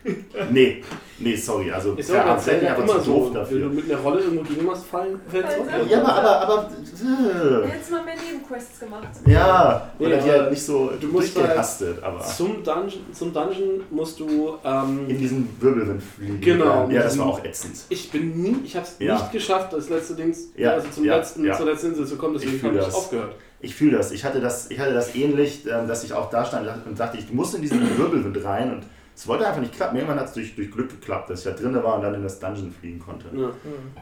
Nee, 0.52 0.84
nee, 1.20 1.36
sorry. 1.36 1.72
Also 1.72 1.94
Ist 1.94 2.10
klar, 2.10 2.38
Zelda 2.38 2.60
Zelda 2.60 2.74
aber 2.74 2.84
immer 2.84 3.04
zu 3.04 3.10
doof 3.12 3.28
so. 3.28 3.34
Wenn 3.34 3.34
du 3.34 3.40
dafür. 3.40 3.70
mit 3.70 3.92
einer 3.92 4.00
Rolle 4.02 4.22
irgendwo 4.22 4.44
gegen 4.44 4.68
was 4.68 4.84
fallen 4.86 5.20
fällst. 5.30 5.50
Also. 5.72 5.90
Ja, 5.90 6.00
aber, 6.02 6.14
aber, 6.14 6.42
aber. 6.42 6.70
Du 6.72 7.64
Äh, 7.66 7.68
hättest 7.70 7.92
mal 7.92 8.04
mehr 8.06 8.14
Nebenquests 8.16 8.80
gemacht. 8.80 9.08
ja, 9.26 9.92
Nee, 10.00 10.06
oder 10.08 10.18
die 10.18 10.30
aber 10.30 10.40
halt 10.40 10.50
nicht 10.52 10.64
so 10.64 10.92
du 11.00 11.08
musst 11.08 11.36
durchgehastet, 11.36 12.02
aber 12.04 12.20
Zum 12.24 12.64
Dungeon, 12.64 13.02
zum 13.14 13.34
Dungeon 13.34 13.82
musst 13.90 14.20
du. 14.20 14.54
Ähm, 14.64 15.06
in 15.08 15.18
diesen 15.18 15.50
Wirbelwind 15.60 16.02
fliegen. 16.04 16.40
Genau. 16.42 16.88
Ja, 16.90 17.04
das 17.04 17.18
war 17.18 17.26
auch 17.28 17.44
ätzend. 17.44 17.76
ich 17.90 18.10
bin 18.12 18.42
nie, 18.42 18.56
ich 18.64 18.76
habe 18.76 18.86
es 18.86 18.96
Ja. 19.00 19.16
nicht 19.16 19.32
geschafft, 19.32 19.74
das 19.74 19.90
letzte 19.90 20.16
Dings, 20.16 20.50
Ja, 20.56 20.72
also 20.74 20.88
zum 20.90 21.04
ja, 21.06 21.18
letzten, 21.18 21.44
ja. 21.46 21.56
zur 21.58 21.66
letzten 21.66 21.88
Insel 21.88 22.06
zu 22.08 22.16
kommen, 22.18 22.36
deswegen 22.36 22.62
habe 22.64 22.78
ich 22.78 22.86
das. 22.86 22.96
aufgehört. 22.96 23.36
Ich 23.60 23.74
fühle 23.76 23.98
das. 23.98 24.12
Ich 24.12 24.24
hatte 24.24 24.40
das, 24.40 24.70
ich 24.70 24.80
hatte 24.80 24.94
das 24.94 25.16
ähnlich, 25.16 25.66
ähm, 25.66 25.88
dass 25.88 26.04
ich 26.04 26.14
auch 26.14 26.30
da 26.30 26.46
stand 26.46 26.68
und 26.86 27.00
dachte, 27.00 27.18
ich 27.18 27.32
muss 27.34 27.54
in 27.56 27.62
diesen 27.64 27.98
Wirbelwind 27.98 28.44
rein 28.46 28.72
und 28.72 28.84
es 29.18 29.28
wollte 29.28 29.48
einfach 29.48 29.62
nicht 29.62 29.74
klappen. 29.74 29.96
Irgendwann 29.96 30.20
hat 30.20 30.28
es 30.28 30.34
durch, 30.34 30.56
durch 30.56 30.70
Glück 30.70 30.90
geklappt, 30.90 31.32
dass 31.32 31.40
ich 31.40 31.46
da 31.46 31.52
drin 31.60 31.74
war 31.74 31.96
und 31.96 32.04
dann 32.04 32.14
in 32.14 32.22
das 32.22 32.40
Dungeon 32.40 32.72
fliegen 32.72 33.00
konnte. 33.00 33.26
Ja. 33.36 33.50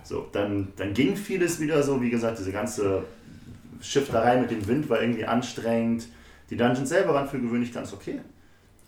So, 0.04 0.28
dann, 0.34 0.68
dann 0.76 0.94
ging 0.94 1.16
vieles 1.16 1.58
wieder 1.62 1.82
so, 1.84 2.02
wie 2.02 2.10
gesagt, 2.10 2.38
diese 2.38 2.52
ganze 2.52 3.04
Shifterei 3.82 4.38
mit 4.42 4.52
dem 4.52 4.68
Wind 4.68 4.90
war 4.90 5.02
irgendwie 5.02 5.26
anstrengend. 5.26 6.08
Die 6.50 6.58
Dungeons 6.58 6.90
selber 6.90 7.14
waren 7.14 7.30
für 7.30 7.40
gewöhnlich 7.40 7.74
ganz 7.74 7.94
okay. 7.94 8.20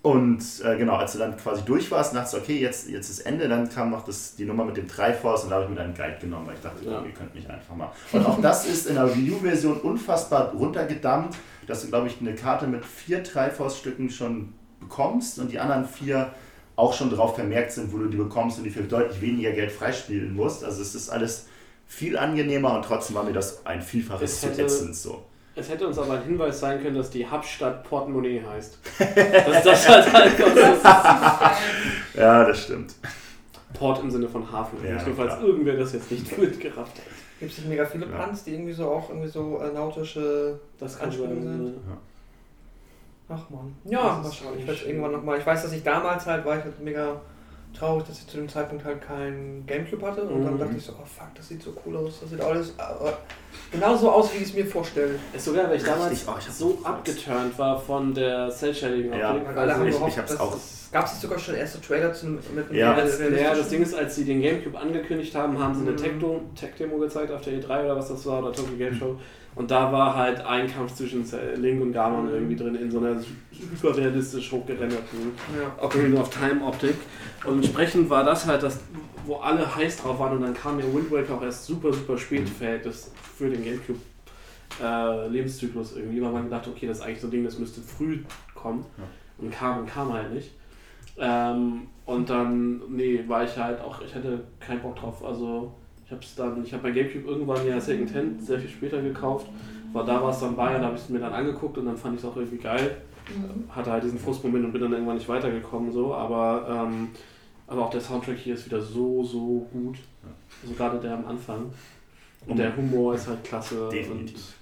Und 0.02 0.44
äh, 0.66 0.78
genau, 0.78 0.96
als 0.98 1.14
du 1.14 1.20
dann 1.20 1.36
quasi 1.38 1.64
durch 1.64 1.90
warst, 1.92 2.14
dachtest 2.14 2.34
du, 2.34 2.38
okay, 2.40 2.60
jetzt, 2.60 2.90
jetzt 2.90 3.10
ist 3.10 3.22
Ende, 3.22 3.48
dann 3.48 3.70
kam 3.70 3.90
noch 3.90 4.04
das, 4.06 4.36
die 4.36 4.44
Nummer 4.46 4.66
mit 4.66 4.76
dem 4.76 4.88
Triforce 4.88 5.46
und 5.46 5.50
da 5.50 5.56
habe 5.56 5.66
ich 5.66 5.70
mir 5.78 5.82
einen 5.82 5.94
Guide 5.96 6.18
genommen, 6.20 6.46
weil 6.48 6.56
ich 6.56 6.62
dachte, 6.62 6.84
Ja. 6.86 7.04
ihr 7.04 7.12
könnt 7.12 7.34
mich 7.34 7.50
einfach 7.50 7.76
mal. 7.76 7.90
Und 8.12 8.26
auch 8.26 8.42
das 8.42 8.68
ist 8.68 8.88
in 8.88 8.96
der 8.96 9.14
Wii 9.16 9.32
U-Version 9.32 9.78
unfassbar 9.80 10.52
runtergedammt, 10.52 11.36
dass 11.68 11.82
du, 11.84 11.88
glaube 11.88 12.08
ich, 12.08 12.20
eine 12.22 12.36
Karte 12.36 12.68
mit 12.68 12.86
vier 12.86 13.24
Triforce-Stücken 13.24 14.10
schon 14.10 14.54
bekommst 14.88 15.40
und 15.40 15.52
die 15.52 15.60
anderen 15.60 15.86
vier 15.86 16.32
auch 16.76 16.94
schon 16.94 17.10
drauf 17.10 17.36
vermerkt 17.36 17.72
sind, 17.72 17.92
wo 17.92 17.98
du 17.98 18.08
die 18.08 18.18
bekommst 18.18 18.58
und 18.60 18.64
die 18.64 18.70
für 18.70 18.84
deutlich 18.84 19.20
weniger 19.22 19.52
Geld 19.52 19.72
freispielen 19.72 20.36
musst. 20.36 20.64
Also 20.64 20.82
es 20.82 20.94
ist 20.96 21.10
alles 21.10 21.48
viel 21.88 22.18
angenehmer 22.18 22.76
und 22.76 22.84
trotzdem 22.86 23.16
war 23.16 23.24
mir 23.24 23.34
das 23.34 23.66
ein 23.66 23.82
Vielfaches 23.82 24.32
Es 24.34 24.42
zu 24.42 24.62
ätzend 24.62 24.96
so. 24.96 25.24
Es 25.56 25.70
hätte 25.70 25.88
uns 25.88 25.98
aber 25.98 26.14
ein 26.14 26.24
Hinweis 26.24 26.60
sein 26.60 26.80
können, 26.84 26.96
dass 26.96 27.10
die 27.10 27.26
Hauptstadt 27.26 27.84
Portemonnaie 27.84 28.44
heißt. 28.48 28.78
dass 29.00 29.64
das 29.64 29.90
halt 29.90 30.14
halt 30.14 30.40
das 30.40 30.84
Ja, 32.16 32.44
das 32.46 32.64
stimmt. 32.64 32.94
Port 33.74 34.02
im 34.04 34.12
Sinne 34.12 34.28
von 34.30 34.50
Hafen. 34.52 34.78
Ja, 34.86 35.04
Nur 35.04 35.16
falls 35.16 35.34
klar. 35.34 35.44
irgendwer 35.44 35.76
das 35.78 35.94
jetzt 35.94 36.12
nicht 36.12 36.38
mitgerafft 36.38 36.98
hat. 36.98 37.06
Gibt 37.40 37.52
es 37.52 37.58
nicht 37.60 37.70
mega 37.70 37.86
viele 37.86 38.06
Ja. 38.06 38.30
Die 38.46 38.54
irgendwie 38.54 38.74
so 38.74 38.88
auch 38.90 39.10
irgendwie 39.10 39.28
so 39.30 39.60
äh, 39.60 39.72
nautische. 39.74 40.60
Das 40.80 40.98
kann 40.98 41.08
Anspielungen 41.08 41.44
sein. 41.44 41.58
sind. 41.58 41.68
äh, 41.78 41.80
Ach 43.30 43.50
man. 43.50 43.76
Ja, 43.86 44.24
schauen. 44.24 44.58
Ich 44.58 44.66
werde 44.68 44.80
irgendwann 44.86 45.12
nochmal. 45.12 45.38
Ich 45.40 45.46
weiß, 45.46 45.64
dass 45.64 45.74
ich 45.74 45.84
damals 45.84 46.26
halt 46.26 46.46
war, 46.46 46.58
ich 46.58 46.64
halt 46.64 46.80
mega 46.82 47.20
traurig, 47.78 48.06
dass 48.08 48.20
ich 48.20 48.28
zu 48.28 48.38
dem 48.38 48.48
Zeitpunkt 48.48 48.86
halt 48.86 49.02
keinen 49.02 49.66
Gamecube 49.66 50.06
hatte. 50.08 50.22
Und 50.24 50.44
dann 50.46 50.54
Mhm. 50.56 50.60
dachte 50.60 50.76
ich 50.78 50.84
so, 50.86 50.94
oh 50.94 51.06
fuck, 51.06 51.28
das 51.36 51.48
sieht 51.50 51.62
so 51.62 51.74
cool 51.86 51.98
aus. 51.98 52.22
Das 52.22 52.30
sieht 52.30 52.42
alles 52.42 52.70
äh, 52.70 53.12
genau 53.72 53.96
so 53.98 54.10
aus, 54.10 54.34
wie 54.34 54.38
ich 54.38 54.44
es 54.44 54.54
mir 54.54 54.66
vorstelle. 54.66 55.20
Ist 55.34 55.44
sogar, 55.46 55.70
weil 55.70 55.76
ich 55.78 55.84
damals 55.84 56.12
Richtig, 56.12 56.28
oh, 56.30 56.36
ich 56.40 56.46
so 56.54 56.78
abgeturnt 56.84 57.60
war 57.60 57.80
von 57.80 58.14
der 58.14 58.50
Cell-Shading 58.50 59.12
Ja. 59.14 59.36
Weil 59.46 59.58
alle 59.58 59.74
haben 59.76 59.88
ich- 59.88 59.94
gehofft, 59.96 60.18
ich 60.32 60.40
auch- 60.40 60.58
gab 60.94 61.06
es 61.06 61.22
sogar 61.22 61.38
schon 61.38 61.56
erste 61.56 61.82
Trailer 61.82 62.14
zu, 62.14 62.28
mit 62.28 62.44
einem 62.70 62.74
Ja. 62.74 62.94
Als, 62.94 63.20
ja, 63.20 63.54
das 63.54 63.68
Ding 63.70 63.82
ist, 63.84 63.94
als 63.94 64.16
sie 64.16 64.24
den 64.24 64.42
Gamecube 64.42 64.80
angekündigt 64.80 65.36
haben, 65.36 65.60
haben 65.60 65.76
sie 65.76 65.82
eine 65.82 65.92
Mhm. 65.92 65.98
Tech-Demo 66.56 66.96
Tech 66.98 67.10
gezeigt 67.10 67.32
auf 67.34 67.42
der 67.42 67.54
E3 67.62 67.84
oder 67.84 67.98
was 67.98 68.08
das 68.08 68.26
war, 68.26 68.40
oder 68.42 68.54
Tokyo 68.54 68.78
Game 68.78 68.96
Show. 68.96 69.18
Und 69.58 69.72
da 69.72 69.92
war 69.92 70.16
halt 70.16 70.40
ein 70.46 70.68
Kampf 70.68 70.94
zwischen 70.94 71.26
Link 71.56 71.82
und 71.82 71.92
Garmin 71.92 72.26
Mhm. 72.28 72.34
irgendwie 72.34 72.56
drin 72.56 72.76
in 72.76 72.92
so 72.92 73.00
einer 73.00 73.20
super 73.76 73.98
realistisch 73.98 74.52
hochgerenderten 74.52 75.32
Ja. 75.60 75.84
Ocarina 75.84 76.22
of 76.22 76.30
Time 76.30 76.64
Optik. 76.64 76.96
Und 77.44 77.56
entsprechend 77.64 78.08
war 78.10 78.24
das 78.24 78.46
halt 78.46 78.62
das, 78.62 78.80
wo 79.26 79.38
alle 79.38 79.76
heiß 79.76 79.98
drauf 79.98 80.20
waren 80.20 80.38
und 80.38 80.44
dann 80.44 80.54
kam 80.54 80.80
ja 80.80 80.86
Wind 80.86 81.12
Waker 81.12 81.34
auch 81.36 81.42
erst 81.42 81.66
super, 81.66 81.92
super 81.92 82.18
spät 82.18 82.48
fällt, 82.48 82.86
das 82.86 83.12
für 83.36 83.50
den 83.50 83.64
Gamecube 83.64 84.00
äh, 84.82 85.28
Lebenszyklus 85.28 85.96
irgendwie, 85.98 86.22
weil 86.22 86.32
man 86.32 86.44
gedacht, 86.44 86.68
okay, 86.68 86.86
das 86.86 87.00
ist 87.00 87.04
eigentlich 87.04 87.22
so 87.22 87.28
ein 87.28 87.32
Ding, 87.32 87.44
das 87.44 87.58
müsste 87.58 87.82
früh 87.82 88.20
kommen 88.54 88.86
Ja. 88.98 89.04
und 89.40 89.52
kam 89.52 89.80
und 89.80 89.88
kam 89.88 90.14
halt 90.14 90.34
nicht. 90.34 90.52
Ähm, 91.18 91.88
und 92.06 92.30
dann, 92.30 92.82
nee, 92.96 93.24
war 93.28 93.44
ich 93.44 93.58
halt 93.58 93.82
auch, 93.82 94.02
ich 94.02 94.14
hatte 94.14 94.44
keinen 94.60 94.82
Bock 94.82 94.96
drauf, 94.98 95.26
also 95.26 95.74
ich 96.08 96.12
hab's 96.12 96.36
dann, 96.36 96.64
ich 96.64 96.74
habe 96.74 96.84
mein 96.84 96.94
Gamecube 96.94 97.28
irgendwann 97.28 97.68
ja 97.68 97.80
Second 97.80 98.16
Hand 98.16 98.44
sehr 98.44 98.60
viel 98.60 98.70
später 98.70 99.02
gekauft, 99.02 99.48
war 99.94 100.06
da 100.06 100.24
war 100.24 100.32
es 100.32 100.40
dann 100.40 100.56
bei 100.56 100.74
und 100.76 100.82
da 100.82 100.88
habe 100.88 100.96
ich 100.96 101.04
es 101.04 101.10
mir 101.10 101.20
dann 101.20 101.34
angeguckt 101.34 101.78
und 101.78 101.86
dann 101.86 101.98
fand 101.98 102.16
ich 102.16 102.24
es 102.24 102.30
auch 102.30 102.36
irgendwie 102.36 102.58
geil 102.58 102.98
hatte 103.70 103.92
halt 103.92 104.04
diesen 104.04 104.20
Frustmoment 104.20 104.66
und 104.66 104.72
bin 104.72 104.82
dann 104.82 104.94
irgendwann 104.94 105.18
nicht 105.18 105.30
weitergekommen 105.30 105.92
so, 105.92 106.14
aber, 106.14 106.88
ähm, 106.88 107.10
aber 107.68 107.86
auch 107.86 107.90
der 107.90 108.02
Soundtrack 108.02 108.38
hier 108.38 108.54
ist 108.54 108.66
wieder 108.66 108.82
so, 108.82 109.24
so 109.24 109.68
gut. 109.72 109.98
Also 110.64 110.74
gerade 110.76 111.00
der 111.00 111.14
am 111.14 111.26
Anfang. 111.26 111.72
Und 112.46 112.58
der 112.58 112.76
Humor 112.76 113.16
ist 113.16 113.28
halt 113.28 113.44
klasse. 113.44 113.90
Definitiv. 113.92 114.54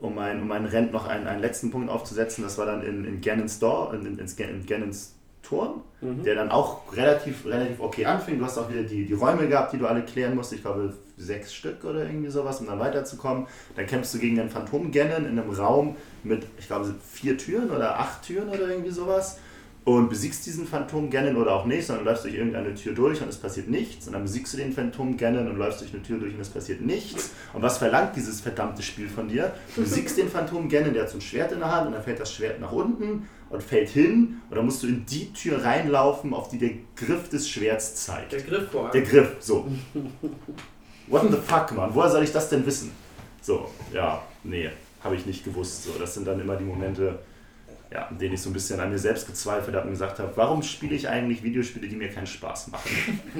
Um 0.00 0.14
meinen 0.14 0.42
um 0.42 0.48
mein 0.48 0.66
Rent 0.66 0.92
noch 0.92 1.08
einen, 1.08 1.26
einen 1.26 1.40
letzten 1.40 1.70
Punkt 1.70 1.88
aufzusetzen, 1.90 2.44
das 2.44 2.58
war 2.58 2.66
dann 2.66 2.82
in, 2.82 3.04
in 3.04 3.20
Gannons 3.20 3.58
Door, 3.58 3.94
in, 3.94 4.06
in, 4.06 4.18
in 4.18 4.66
Gannons 4.66 5.17
Turm, 5.42 5.82
mhm. 6.00 6.22
der 6.24 6.34
dann 6.34 6.50
auch 6.50 6.94
relativ, 6.94 7.46
relativ 7.46 7.80
okay 7.80 8.04
anfing. 8.04 8.38
Du 8.38 8.44
hast 8.44 8.58
auch 8.58 8.70
wieder 8.70 8.82
die, 8.82 9.06
die 9.06 9.14
Räume 9.14 9.48
gehabt, 9.48 9.72
die 9.72 9.78
du 9.78 9.86
alle 9.86 10.02
klären 10.02 10.34
musst. 10.34 10.52
Ich 10.52 10.62
glaube 10.62 10.92
sechs 11.16 11.54
Stück 11.54 11.84
oder 11.84 12.04
irgendwie 12.04 12.30
sowas, 12.30 12.60
um 12.60 12.66
dann 12.66 12.78
weiterzukommen. 12.78 13.46
Dann 13.76 13.86
kämpfst 13.86 14.14
du 14.14 14.18
gegen 14.18 14.36
den 14.36 14.48
Phantom 14.48 14.92
Ganon 14.92 15.26
in 15.26 15.38
einem 15.38 15.50
Raum 15.50 15.96
mit, 16.22 16.46
ich 16.58 16.66
glaube, 16.66 16.94
vier 17.12 17.36
Türen 17.38 17.70
oder 17.70 17.98
acht 17.98 18.22
Türen 18.22 18.48
oder 18.48 18.68
irgendwie 18.68 18.90
sowas. 18.90 19.38
Und 19.84 20.10
besiegst 20.10 20.44
diesen 20.44 20.66
Phantom 20.66 21.08
Ganon 21.08 21.36
oder 21.36 21.54
auch 21.54 21.64
nicht, 21.64 21.86
sondern 21.86 22.04
läufst 22.04 22.24
durch 22.24 22.34
irgendeine 22.34 22.74
Tür 22.74 22.92
durch 22.92 23.22
und 23.22 23.28
es 23.28 23.38
passiert 23.38 23.68
nichts. 23.68 24.06
Und 24.06 24.12
dann 24.12 24.22
besiegst 24.22 24.52
du 24.52 24.58
den 24.58 24.74
Phantom 24.74 25.16
Ganon 25.16 25.48
und 25.48 25.56
läufst 25.56 25.80
durch 25.80 25.94
eine 25.94 26.02
Tür 26.02 26.18
durch 26.18 26.34
und 26.34 26.40
es 26.40 26.50
passiert 26.50 26.82
nichts. 26.82 27.30
Und 27.54 27.62
was 27.62 27.78
verlangt 27.78 28.14
dieses 28.14 28.42
verdammte 28.42 28.82
Spiel 28.82 29.08
von 29.08 29.28
dir? 29.28 29.54
Du 29.74 29.80
besiegst 29.80 30.18
den 30.18 30.28
Phantom 30.28 30.68
Ganon, 30.68 30.92
der 30.92 31.04
hat 31.04 31.10
so 31.10 31.16
ein 31.16 31.22
Schwert 31.22 31.52
in 31.52 31.60
der 31.60 31.74
Hand 31.74 31.86
und 31.86 31.94
dann 31.94 32.02
fällt 32.02 32.20
das 32.20 32.30
Schwert 32.30 32.60
nach 32.60 32.72
unten 32.72 33.26
und 33.50 33.62
fällt 33.62 33.88
hin. 33.88 34.40
Und 34.50 34.56
dann 34.56 34.64
musst 34.64 34.82
du 34.82 34.86
in 34.86 35.06
die 35.06 35.32
Tür 35.32 35.64
reinlaufen, 35.64 36.34
auf 36.34 36.48
die 36.48 36.58
der 36.58 36.70
Griff 36.96 37.28
des 37.28 37.48
Schwerts 37.48 38.04
zeigt. 38.04 38.32
Der 38.32 38.42
Griff 38.42 38.70
vor 38.70 38.90
Der 38.90 39.02
allem. 39.02 39.10
Griff, 39.10 39.36
so. 39.40 39.66
What 41.06 41.22
the 41.30 41.38
fuck, 41.38 41.72
Mann? 41.72 41.90
Woher 41.94 42.10
soll 42.10 42.22
ich 42.22 42.32
das 42.32 42.48
denn 42.50 42.64
wissen? 42.66 42.92
So, 43.40 43.70
ja, 43.92 44.22
nee, 44.44 44.68
habe 45.02 45.14
ich 45.16 45.24
nicht 45.24 45.44
gewusst. 45.44 45.84
So, 45.84 45.92
das 45.98 46.12
sind 46.14 46.26
dann 46.26 46.38
immer 46.38 46.56
die 46.56 46.64
Momente, 46.64 47.18
ja, 47.90 48.06
in 48.10 48.18
denen 48.18 48.34
ich 48.34 48.42
so 48.42 48.50
ein 48.50 48.52
bisschen 48.52 48.78
an 48.78 48.90
mir 48.90 48.98
selbst 48.98 49.26
gezweifelt 49.26 49.74
habe 49.74 49.86
und 49.86 49.92
gesagt 49.92 50.18
habe, 50.18 50.30
warum 50.34 50.62
spiele 50.62 50.94
ich 50.94 51.08
eigentlich 51.08 51.42
Videospiele, 51.42 51.88
die 51.88 51.96
mir 51.96 52.10
keinen 52.10 52.26
Spaß 52.26 52.68
machen? 52.68 52.90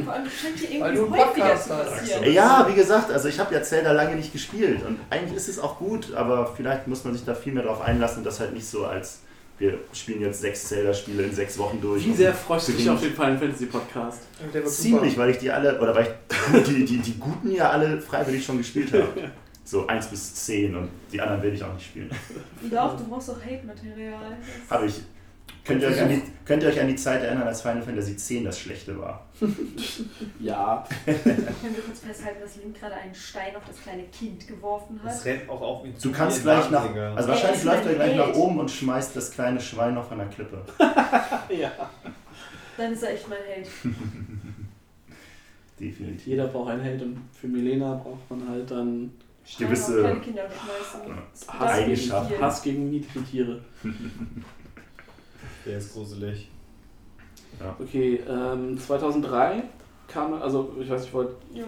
Vor 0.03 0.11
allem 0.11 0.25
scheint 0.31 0.59
dir 0.59 0.81
Weil 0.81 0.95
du 0.95 1.11
häufiger 1.11 1.49
passieren. 1.49 2.33
Ja, 2.33 2.67
wie 2.71 2.75
gesagt, 2.75 3.11
also 3.11 3.29
ich 3.29 3.39
habe 3.39 3.55
ja 3.55 3.63
Zelda 3.63 3.93
lange 3.93 4.17
nicht 4.17 4.33
gespielt 4.33 4.83
und 4.87 4.99
eigentlich 5.11 5.37
ist 5.37 5.49
es 5.49 5.59
auch 5.59 5.79
gut, 5.79 6.15
aber 6.15 6.47
vielleicht 6.57 6.87
muss 6.87 7.05
man 7.05 7.13
sich 7.13 7.27
da 7.27 7.35
viel 7.35 7.53
mehr 7.53 7.65
drauf 7.65 7.83
einlassen 7.83 8.19
und 8.19 8.25
das 8.25 8.41
halt 8.41 8.55
nicht 8.55 8.67
so 8.67 8.87
als 8.87 9.21
wir 9.59 9.79
spielen 9.93 10.21
jetzt 10.21 10.41
sechs 10.41 10.69
Zelda-Spiele 10.69 11.25
in 11.25 11.35
sechs 11.35 11.59
Wochen 11.59 11.81
durch. 11.81 12.05
Wie 12.07 12.15
sehr 12.15 12.33
freust 12.33 12.69
du 12.69 12.73
dich 12.73 12.89
auf 12.89 13.01
den 13.01 13.13
Final 13.13 13.39
Fantasy 13.39 13.67
Podcast? 13.67 14.21
Ziemlich, 14.67 15.19
weil 15.19 15.31
ich 15.31 15.39
die 15.39 15.51
alle, 15.51 15.81
oder 15.81 15.95
weil 15.95 16.05
ich 16.05 16.63
die, 16.69 16.85
die, 16.85 16.99
die 16.99 17.19
guten 17.19 17.51
ja 17.51 17.71
alle 17.71 18.01
freiwillig 18.01 18.45
schon 18.45 18.59
gespielt 18.59 18.93
habe. 18.93 19.33
So 19.65 19.87
1 19.87 20.07
bis 20.07 20.35
10 20.47 20.75
und 20.77 20.89
die 21.13 21.21
anderen 21.21 21.43
will 21.43 21.53
ich 21.53 21.63
auch 21.63 21.75
nicht 21.75 21.87
spielen. 21.87 22.11
Doch, 22.71 22.97
du 22.97 23.05
brauchst 23.05 23.31
auch 23.31 23.41
Hate-Material. 23.45 24.39
Habe 24.71 24.87
ich. 24.87 25.03
Könnt 25.69 25.83
ihr, 25.83 25.89
euch 25.89 26.01
an 26.01 26.09
die, 26.09 26.23
könnt 26.47 26.63
ihr 26.63 26.71
euch 26.71 26.81
an 26.81 26.89
die 26.89 26.97
Zeit 26.97 27.23
erinnern, 27.23 27.47
als 27.47 27.61
Final 27.61 27.83
Fantasy 27.83 28.17
10 28.17 28.45
das 28.45 28.59
schlechte 28.59 28.99
war? 28.99 29.27
Ja. 30.41 30.85
Können 31.05 31.17
wir 31.27 31.83
kurz 31.85 32.01
festhalten, 32.01 32.41
dass 32.41 32.57
Link 32.57 32.81
gerade 32.81 32.95
einen 32.95 33.15
Stein 33.15 33.55
auf 33.55 33.63
das 33.67 33.81
kleine 33.83 34.05
Kind 34.05 34.49
geworfen 34.49 34.99
hat? 35.03 35.11
Das 35.13 35.25
rennt 35.27 35.49
auch 35.49 35.61
auf 35.61 35.85
wie 35.85 35.93
Du 35.93 36.11
kannst 36.11 36.43
gleich 36.43 36.71
nach. 36.71 36.93
Also 37.15 37.29
wahrscheinlich 37.29 37.65
läuft 37.65 37.87
er 37.87 37.95
gleich 37.95 38.17
nach 38.17 38.35
oben 38.35 38.61
und 38.61 38.71
schmeißt 38.71 39.15
das 39.15 39.31
kleine 39.31 39.61
Schwein 39.61 39.95
noch 39.95 40.09
von 40.09 40.19
der 40.19 40.29
Klippe. 40.29 40.63
ja. 41.51 41.71
Dann 42.77 42.93
ist 42.93 43.03
er 43.03 43.13
echt 43.13 43.29
mein 43.29 43.39
Held. 43.47 43.69
Definitiv. 45.81 46.27
Jeder 46.27 46.47
braucht 46.49 46.71
einen 46.71 46.83
Held 46.83 47.03
und 47.03 47.19
für 47.39 47.47
Milena 47.47 47.95
braucht 47.95 48.29
man 48.31 48.49
halt 48.49 48.71
dann 48.71 49.13
Gewisse- 49.59 50.13
auf 50.13 51.59
Hass. 51.59 52.41
Hass 52.41 52.63
gegen 52.63 52.91
niedrige 52.91 53.25
Tiere. 53.25 53.61
Der 55.69 55.79
ist 55.79 55.93
gruselig. 55.93 56.49
Okay, 57.79 58.21
ähm, 58.29 58.79
2003 58.79 59.63
kam, 60.07 60.33
also 60.35 60.73
ich 60.81 60.89
weiß 60.89 61.01
nicht, 61.01 61.09
ich 61.09 61.15
wollte 61.15 61.35
Ja. 61.53 61.65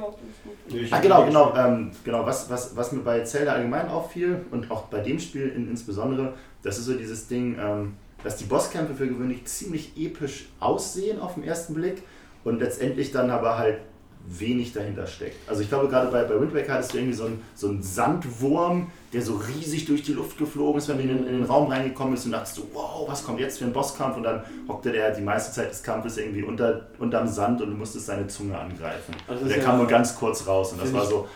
Nee, 0.69 0.87
Ah, 0.91 1.01
genau, 1.01 1.25
genau. 1.27 1.55
Ähm, 1.55 1.91
genau 2.03 2.25
was, 2.25 2.49
was, 2.49 2.75
was 2.75 2.93
mir 2.93 3.01
bei 3.01 3.23
Zelda 3.25 3.53
allgemein 3.53 3.89
auffiel 3.89 4.45
und 4.51 4.70
auch 4.70 4.85
bei 4.85 5.01
dem 5.01 5.19
Spiel 5.19 5.49
in, 5.49 5.69
insbesondere, 5.69 6.33
das 6.62 6.79
ist 6.79 6.87
so 6.87 6.95
dieses 6.95 7.29
Ding, 7.29 7.59
ähm, 7.61 7.97
dass 8.25 8.37
die 8.37 8.45
Bosskämpfe 8.45 8.95
für 8.95 9.07
gewöhnlich 9.07 9.45
ziemlich 9.45 9.93
episch 9.99 10.49
aussehen 10.61 11.20
auf 11.20 11.35
den 11.35 11.45
ersten 11.45 11.75
Blick 11.75 12.03
und 12.45 12.61
letztendlich 12.61 13.12
dann 13.12 13.31
aber 13.31 13.59
halt 13.59 13.81
wenig 14.28 14.73
dahinter 14.73 15.07
steckt. 15.07 15.36
Also 15.49 15.62
ich 15.62 15.68
glaube, 15.68 15.89
gerade 15.89 16.10
bei, 16.10 16.23
bei 16.24 16.40
Wind 16.40 16.55
Waker 16.55 16.74
hattest 16.74 16.92
du 16.94 16.99
irgendwie 16.99 17.16
so 17.16 17.24
einen, 17.24 17.42
so 17.55 17.68
einen 17.68 17.82
Sandwurm, 17.82 18.89
der 19.12 19.23
so 19.23 19.34
riesig 19.36 19.86
durch 19.86 20.02
die 20.02 20.12
Luft 20.12 20.39
geflogen 20.39 20.78
ist, 20.78 20.89
wenn 20.89 20.99
du 20.99 21.02
in, 21.02 21.08
den- 21.08 21.26
in 21.26 21.32
den 21.39 21.44
Raum 21.44 21.68
reingekommen 21.70 22.12
bist 22.15 22.26
und 22.26 22.32
dachtest 22.32 22.58
du, 22.58 22.62
wow, 22.73 23.08
was 23.08 23.24
kommt 23.24 23.40
jetzt 23.40 23.58
für 23.58 23.65
ein 23.65 23.73
Bosskampf? 23.73 24.16
Und 24.16 24.23
dann 24.23 24.42
hockte 24.68 24.92
der 24.92 25.10
die 25.15 25.23
meiste 25.23 25.52
Zeit 25.52 25.70
des 25.70 25.82
Kampfes 25.82 26.16
irgendwie 26.18 26.42
unter, 26.44 26.86
unterm 26.99 27.26
Sand 27.26 27.60
und 27.62 27.70
du 27.70 27.76
musstest 27.76 28.07
seine 28.07 28.26
Zunge 28.28 28.57
angreifen. 28.57 29.15
Also 29.26 29.47
der 29.47 29.58
ja- 29.58 29.65
kam 29.65 29.78
nur 29.78 29.86
ganz 29.86 30.15
kurz 30.16 30.47
raus 30.47 30.73
und 30.73 30.81
das 30.82 30.92
war 30.92 31.05
so... 31.07 31.26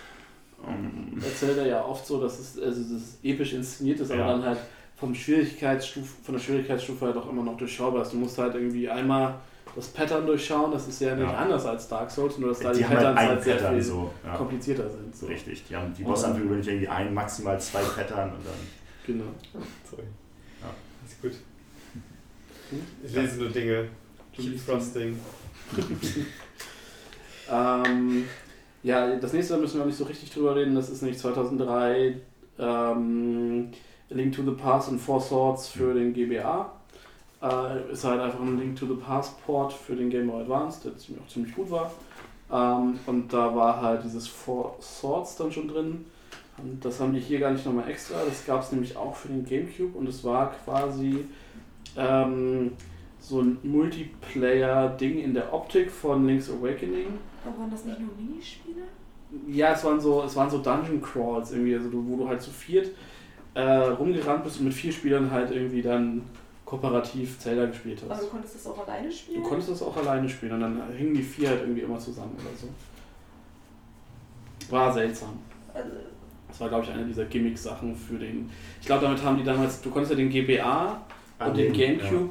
ähm, 0.68 1.20
erzählt 1.22 1.58
er 1.58 1.66
ja 1.66 1.84
oft 1.84 2.06
so, 2.06 2.20
dass 2.20 2.38
es, 2.38 2.58
also 2.60 2.80
das 2.80 2.90
ist 3.02 3.18
episch 3.24 3.52
inszeniert 3.54 4.00
ist, 4.00 4.10
aber 4.10 4.20
Ja. 4.20 4.26
dann 4.28 4.44
halt 4.44 4.58
vom 4.96 5.14
Schwierigkeitsstufe, 5.14 6.06
von 6.22 6.34
der 6.34 6.40
Schwierigkeitsstufe 6.40 7.06
halt 7.06 7.16
auch 7.16 7.28
immer 7.28 7.42
noch 7.42 7.56
durchschaubar 7.56 8.02
ist. 8.02 8.12
Du 8.12 8.16
musst 8.18 8.38
halt 8.38 8.54
irgendwie 8.54 8.88
einmal 8.88 9.34
das 9.74 9.88
Pattern 9.88 10.26
durchschauen, 10.26 10.70
das 10.72 10.86
ist 10.88 11.00
ja 11.00 11.14
nicht 11.14 11.28
Ja. 11.30 11.36
anders 11.36 11.64
als 11.66 11.88
Dark 11.88 12.10
Souls, 12.10 12.38
nur 12.38 12.50
dass 12.50 12.60
da 12.60 12.72
die, 12.72 12.78
die 12.78 12.86
halt 12.86 12.98
Patterns 12.98 13.18
ein 13.18 13.28
halt 13.28 13.42
sehr 13.44 13.54
Pattern 13.56 13.74
viel 13.74 13.82
so. 13.82 14.10
Ja. 14.24 14.36
komplizierter 14.36 14.88
sind. 14.90 15.16
So. 15.16 15.26
Richtig, 15.26 15.64
die 15.68 15.76
haben 15.76 15.92
die 15.94 16.02
Bossanführung 16.04 16.50
wirklich 16.50 16.68
irgendwie 16.68 16.88
ein, 16.88 17.12
maximal 17.14 17.60
zwei 17.60 17.80
Pattern 17.82 18.30
und 18.30 18.44
dann. 18.46 18.54
Genau. 19.06 19.24
Sorry. 19.90 20.02
Ja. 20.62 20.70
Ist 21.06 21.20
gut. 21.22 21.32
Hm? 22.70 22.80
Ich 23.04 23.14
lese 23.14 23.38
nur 23.40 23.50
Dinge. 23.50 23.88
Keep 24.32 24.58
Frosting. 24.60 25.18
Ähm, 27.50 28.24
ja, 28.82 29.16
das 29.16 29.32
nächste 29.32 29.54
da 29.54 29.60
müssen 29.60 29.74
wir 29.76 29.82
auch 29.82 29.86
nicht 29.86 29.98
so 29.98 30.04
richtig 30.04 30.30
drüber 30.30 30.56
reden. 30.56 30.74
Das 30.74 30.88
ist 30.88 31.02
nämlich 31.02 31.18
2003 31.20 32.16
ähm, 32.58 33.70
Link 34.10 34.34
to 34.34 34.42
the 34.42 34.52
Past 34.52 34.88
und 34.88 34.98
Four 34.98 35.20
Swords 35.20 35.68
für 35.68 35.94
den 35.94 36.12
GBA. 36.14 36.72
Äh, 37.44 37.92
ist 37.92 38.04
halt 38.04 38.20
einfach 38.20 38.40
ein 38.40 38.58
Link 38.58 38.76
to 38.76 38.86
the 38.86 38.94
Past 38.94 39.44
Port 39.44 39.70
für 39.70 39.94
den 39.94 40.08
Game 40.08 40.28
Boy 40.28 40.42
Advance, 40.42 40.80
der 40.82 40.96
ziemlich, 40.96 41.22
auch 41.22 41.28
ziemlich 41.28 41.54
gut 41.54 41.70
war. 41.70 41.92
Ähm, 42.50 42.98
und 43.06 43.30
da 43.30 43.54
war 43.54 43.82
halt 43.82 44.02
dieses 44.02 44.26
Four 44.26 44.76
Swords 44.80 45.36
dann 45.36 45.52
schon 45.52 45.68
drin. 45.68 46.06
Und 46.56 46.82
das 46.82 47.00
haben 47.00 47.12
die 47.12 47.20
hier 47.20 47.40
gar 47.40 47.50
nicht 47.50 47.66
nochmal 47.66 47.90
extra. 47.90 48.16
Das 48.26 48.46
gab 48.46 48.62
es 48.62 48.72
nämlich 48.72 48.96
auch 48.96 49.14
für 49.14 49.28
den 49.28 49.44
Gamecube 49.44 49.98
und 49.98 50.08
es 50.08 50.24
war 50.24 50.52
quasi 50.64 51.26
ähm, 51.96 52.72
so 53.20 53.42
ein 53.42 53.58
Multiplayer-Ding 53.62 55.18
in 55.18 55.34
der 55.34 55.52
Optik 55.52 55.90
von 55.90 56.26
Link's 56.26 56.48
Awakening. 56.48 57.18
Aber 57.44 57.58
waren 57.58 57.70
das 57.70 57.84
nicht 57.84 58.00
nur 58.00 58.10
Minispiele? 58.16 58.84
Ja, 59.48 59.72
es 59.72 59.84
waren 59.84 60.00
so, 60.00 60.22
es 60.22 60.34
waren 60.34 60.48
so 60.48 60.58
Dungeon 60.58 61.02
Crawls 61.02 61.52
irgendwie, 61.52 61.74
also 61.74 61.90
wo 61.92 62.16
du 62.16 62.28
halt 62.28 62.40
zu 62.40 62.50
viert 62.50 62.90
äh, 63.54 63.62
rumgerannt 63.62 64.44
bist 64.44 64.58
und 64.58 64.66
mit 64.66 64.74
vier 64.74 64.92
Spielern 64.92 65.30
halt 65.30 65.50
irgendwie 65.50 65.82
dann 65.82 66.22
kooperativ 66.64 67.38
Zelda 67.38 67.66
gespielt 67.66 68.00
Aber 68.04 68.14
hast. 68.14 68.24
du 68.24 68.28
konntest 68.28 68.54
das 68.56 68.66
auch 68.66 68.86
alleine 68.86 69.10
spielen? 69.12 69.42
Du 69.42 69.48
konntest 69.48 69.70
das 69.70 69.82
auch 69.82 69.96
alleine 69.96 70.28
spielen 70.28 70.52
und 70.52 70.60
dann 70.60 70.82
hingen 70.96 71.14
die 71.14 71.22
vier 71.22 71.50
halt 71.50 71.60
irgendwie 71.60 71.82
immer 71.82 71.98
zusammen 71.98 72.32
oder 72.34 72.56
so. 72.56 72.68
War 74.72 74.92
seltsam. 74.92 75.38
Also, 75.72 75.90
Das 76.48 76.60
war, 76.60 76.68
glaube 76.68 76.84
ich, 76.84 76.90
eine 76.90 77.04
dieser 77.04 77.24
Gimmick-Sachen 77.24 77.94
für 77.94 78.14
den. 78.18 78.48
Ich 78.80 78.86
glaube, 78.86 79.02
damit 79.04 79.22
haben 79.22 79.36
die 79.36 79.44
damals. 79.44 79.80
Du 79.82 79.90
konntest 79.90 80.12
ja 80.12 80.16
den 80.16 80.30
GBA 80.30 81.00
und 81.46 81.56
den 81.56 81.72
Gamecube 81.72 82.30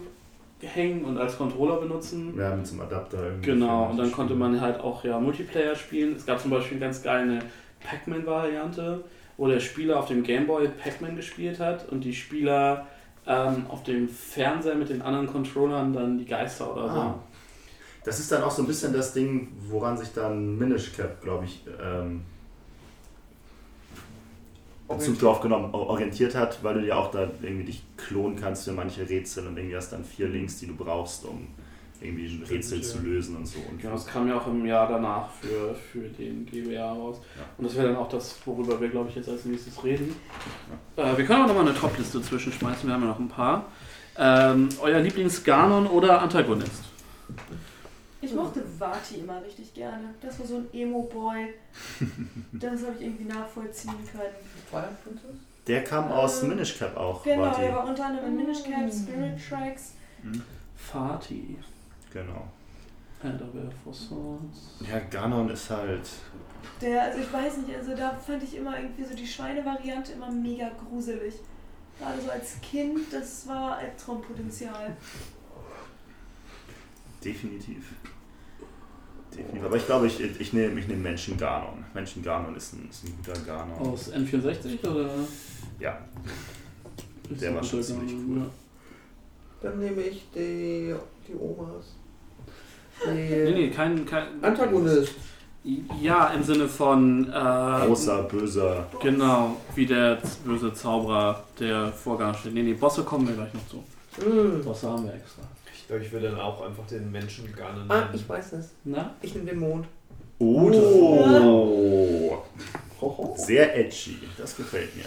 hängen 0.62 1.03
und 1.03 1.18
als 1.18 1.38
Controller 1.38 1.76
benutzen. 1.78 2.34
Ja, 2.38 2.56
mit 2.56 2.66
so 2.66 2.74
einem 2.74 2.84
Adapter 2.84 3.22
irgendwie. 3.26 3.52
Genau, 3.52 3.90
und 3.90 3.98
dann 3.98 4.12
konnte 4.12 4.34
man 4.34 4.60
halt 4.62 4.80
auch 4.80 5.03
ja 5.03 5.20
Multiplayer 5.20 5.76
spielen. 5.76 6.16
Es 6.16 6.26
gab 6.26 6.40
zum 6.40 6.52
Beispiel 6.52 6.78
eine 6.78 6.86
ganz 6.86 7.03
geile 7.03 7.40
Pac-Man-Variante, 7.82 9.03
wo 9.38 9.48
der 9.48 9.60
Spieler 9.60 10.00
auf 10.00 10.08
dem 10.08 10.24
Gameboy 10.24 10.70
Pac-Man 10.70 11.16
gespielt 11.18 11.60
hat 11.60 11.90
und 11.90 12.02
die 12.06 12.14
Spieler 12.14 12.88
ähm, 13.26 13.66
auf 13.69 13.84
dem 13.84 14.10
Fernseher 14.10 14.76
mit 14.76 14.90
den 14.90 15.02
anderen 15.02 15.27
Controllern 15.27 15.93
dann 15.93 16.18
die 16.18 16.26
Geister 16.26 16.72
oder 16.72 16.93
so. 16.93 17.00
Ah. 17.00 17.19
Das 18.03 18.19
ist 18.19 18.32
dann 18.32 18.43
auch 18.43 18.52
so 18.52 18.64
ein 18.64 18.68
bisschen 18.68 18.92
das 18.92 19.14
Ding, 19.14 19.50
woran 19.69 19.98
sich 19.98 20.11
dann 20.14 20.58
Minish 20.58 20.92
Cap, 20.93 21.22
glaube 21.22 21.45
ich, 21.45 21.64
ähm, 21.82 22.24
Bezug 24.90 25.19
drauf 25.19 25.40
genommen, 25.40 25.74
orientiert 25.74 26.35
hat, 26.35 26.64
weil 26.64 26.76
du 26.76 26.85
ja 26.85 26.95
auch 26.95 27.10
da 27.10 27.30
irgendwie 27.42 27.64
dich 27.64 27.84
klonen 27.98 28.35
kannst 28.35 28.66
für 28.66 28.74
manche 28.74 29.08
Rätsel 29.08 29.48
und 29.48 29.58
irgendwie 29.58 29.76
hast 29.76 29.92
dann 29.92 30.03
vier 30.03 30.27
Links, 30.27 30.60
die 30.60 30.68
du 30.68 30.76
brauchst, 30.76 31.26
um 31.26 31.48
irgendwie 32.03 32.27
ein 32.27 32.43
Rätsel 32.43 32.80
ja. 32.80 32.83
zu 32.83 32.99
lösen 32.99 33.35
und 33.38 33.48
so. 33.48 33.59
Und 33.69 33.82
Genau, 33.82 33.93
das 33.93 34.06
kam 34.06 34.27
ja 34.27 34.38
auch 34.38 34.48
im 34.48 34.65
Jahr 34.65 34.88
danach 34.88 35.30
für, 35.32 35.73
für 35.75 36.09
den 36.09 36.45
GBA 36.45 36.91
raus. 36.91 37.22
Ja. 37.35 37.43
Und 37.57 37.65
das 37.65 37.75
wäre 37.75 37.88
dann 37.88 37.98
auch 37.98 38.09
das, 38.09 38.35
worüber 38.45 38.80
wir, 38.80 38.90
glaube 38.90 39.09
ich, 39.09 39.15
jetzt 39.15 39.30
als 39.30 39.45
nächstes 39.45 39.83
reden. 39.83 40.15
Äh, 40.95 41.17
wir 41.17 41.25
können 41.25 41.43
auch 41.43 41.48
nochmal 41.48 41.67
eine 41.67 41.75
Top-Liste 41.75 42.22
zwischenschmeißen, 42.22 42.88
wir 42.88 42.93
haben 42.93 43.01
ja 43.01 43.09
noch 43.09 43.19
ein 43.19 43.30
paar. 43.30 43.65
Ähm, 44.17 44.69
euer 44.82 44.99
Lieblings-Ganon 44.99 45.88
oder 45.88 46.22
Antagonist? 46.22 46.83
ich 48.22 48.33
mochte 48.33 48.64
Vati 48.80 49.15
immer 49.15 49.43
richtig 49.43 49.73
gerne. 49.73 50.14
Das 50.22 50.40
war 50.40 50.45
so 50.45 50.57
ein 50.57 50.67
Emo-Boy. 50.73 51.53
Das 52.53 52.83
habe 52.83 52.93
ich 52.98 53.06
irgendwie 53.06 53.25
nachvollziehen 53.25 53.93
können. 54.11 54.33
Twilight 54.69 55.03
Princess? 55.03 55.35
Der 55.67 55.83
kam 55.83 56.11
aus 56.11 56.43
Ähm, 56.43 56.49
Minish 56.49 56.77
Cap 56.77 56.95
auch. 56.98 57.23
Genau, 57.23 57.53
die. 57.53 57.61
der 57.61 57.73
war 57.73 57.88
unter 57.88 58.06
anderem 58.06 58.30
in 58.30 58.35
Minish 58.38 58.64
Cap, 58.64 58.91
Spirit 58.91 59.40
Tracks. 59.48 59.93
Mhm. 60.22 60.41
Fatih. 60.75 61.57
Genau. 62.14 62.48
Elder 63.24 63.45
Bear 63.45 63.72
for 63.83 63.93
Swords. 63.93 64.80
Ja, 64.88 65.00
Ganon 65.00 65.50
ist 65.50 65.69
halt. 65.69 66.08
Der, 66.82 67.03
also 67.03 67.19
ich 67.19 67.32
weiß 67.33 67.58
nicht, 67.58 67.75
also 67.75 67.95
da 67.95 68.14
fand 68.16 68.43
ich 68.43 68.56
immer 68.58 68.77
irgendwie 68.77 69.03
so 69.03 69.16
die 69.16 69.25
Schweine-Variante 69.25 70.14
immer 70.14 70.30
mega 70.30 70.69
gruselig. 70.69 71.35
Gerade 72.00 72.22
so 72.22 72.30
als 72.30 72.59
Kind, 72.61 73.00
das 73.11 73.48
war 73.48 73.77
Albtraumpotenzial. 73.77 74.95
Definitiv. 77.24 77.93
Definitiv. 79.32 79.64
Aber 79.64 79.77
ich 79.77 79.85
glaube, 79.85 80.08
ich, 80.08 80.19
ich 80.19 80.53
nehme 80.53 80.80
ich 80.80 80.88
nehm 80.88 81.01
Menschen 81.01 81.38
Ganon. 81.38 81.83
Menschen 81.93 82.22
Ganon 82.22 82.56
ist 82.56 82.74
ein, 82.74 82.90
ist 82.90 83.06
ein 83.06 83.16
guter 83.17 83.40
Ganon. 83.42 83.77
Aus 83.80 84.11
N64 84.11 84.85
oder? 84.88 85.09
Ja. 85.80 85.98
Ist 87.30 87.42
Der 87.42 87.56
war 87.56 87.64
schon 87.64 87.82
ziemlich 87.82 88.14
cool. 88.14 88.40
ja. 88.40 88.45
Dann 89.61 89.80
nehme 89.80 90.01
ich 90.01 90.27
die, 90.35 90.93
die 91.27 91.35
Omas. 91.35 91.95
Nee, 93.11 93.51
nee, 93.51 93.69
kein, 93.69 94.06
kein. 94.06 94.25
Antagonist. 94.41 95.14
Ja, 96.01 96.27
im 96.27 96.43
Sinne 96.43 96.67
von. 96.67 97.30
Äh, 97.30 97.85
Großer, 97.85 98.23
böser. 98.23 98.88
Genau, 99.01 99.57
wie 99.75 99.85
der 99.85 100.19
böse 100.43 100.73
Zauberer, 100.73 101.43
der 101.59 101.91
Vorgang 101.91 102.33
steht. 102.33 102.53
Nee, 102.53 102.64
nee, 102.64 102.73
Bosse 102.73 103.03
kommen 103.03 103.27
wir 103.27 103.35
gleich 103.35 103.53
noch 103.53 103.67
zu. 103.67 103.83
Hm. 104.22 104.64
Bosse 104.64 104.90
haben 104.90 105.06
wir 105.06 105.14
extra. 105.14 105.43
Ich 105.73 105.88
glaube, 105.88 106.03
ich 106.03 106.11
würde 106.11 106.32
dann 106.32 106.40
auch 106.40 106.65
einfach 106.65 106.85
den 106.88 107.11
Menschen 107.11 107.53
gerne 107.56 107.80
nehmen. 107.80 107.91
Ah, 107.91 108.09
ich 108.14 108.27
weiß 108.27 108.53
es. 108.53 108.72
Na? 108.83 109.14
Ich 109.22 109.35
nehme 109.35 109.51
den 109.51 109.59
Mond. 109.59 109.85
Oh! 110.40 112.43
Hoho. 112.99 113.35
Sehr 113.38 113.77
edgy. 113.77 114.17
Das 114.38 114.56
gefällt 114.56 114.95
mir. 114.95 115.06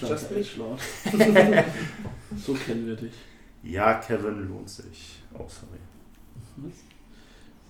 Das 0.00 0.22
ist 0.22 0.30
nicht. 0.30 0.52
Edgelord. 0.52 0.80
so 2.44 2.54
kennen 2.54 2.86
wir 2.86 2.96
dich. 2.96 3.12
Ja, 3.62 3.94
Kevin 3.94 4.48
lohnt 4.48 4.68
sich. 4.68 5.20
Oh, 5.34 5.44
sorry. 5.48 5.78
Was? 6.56 6.72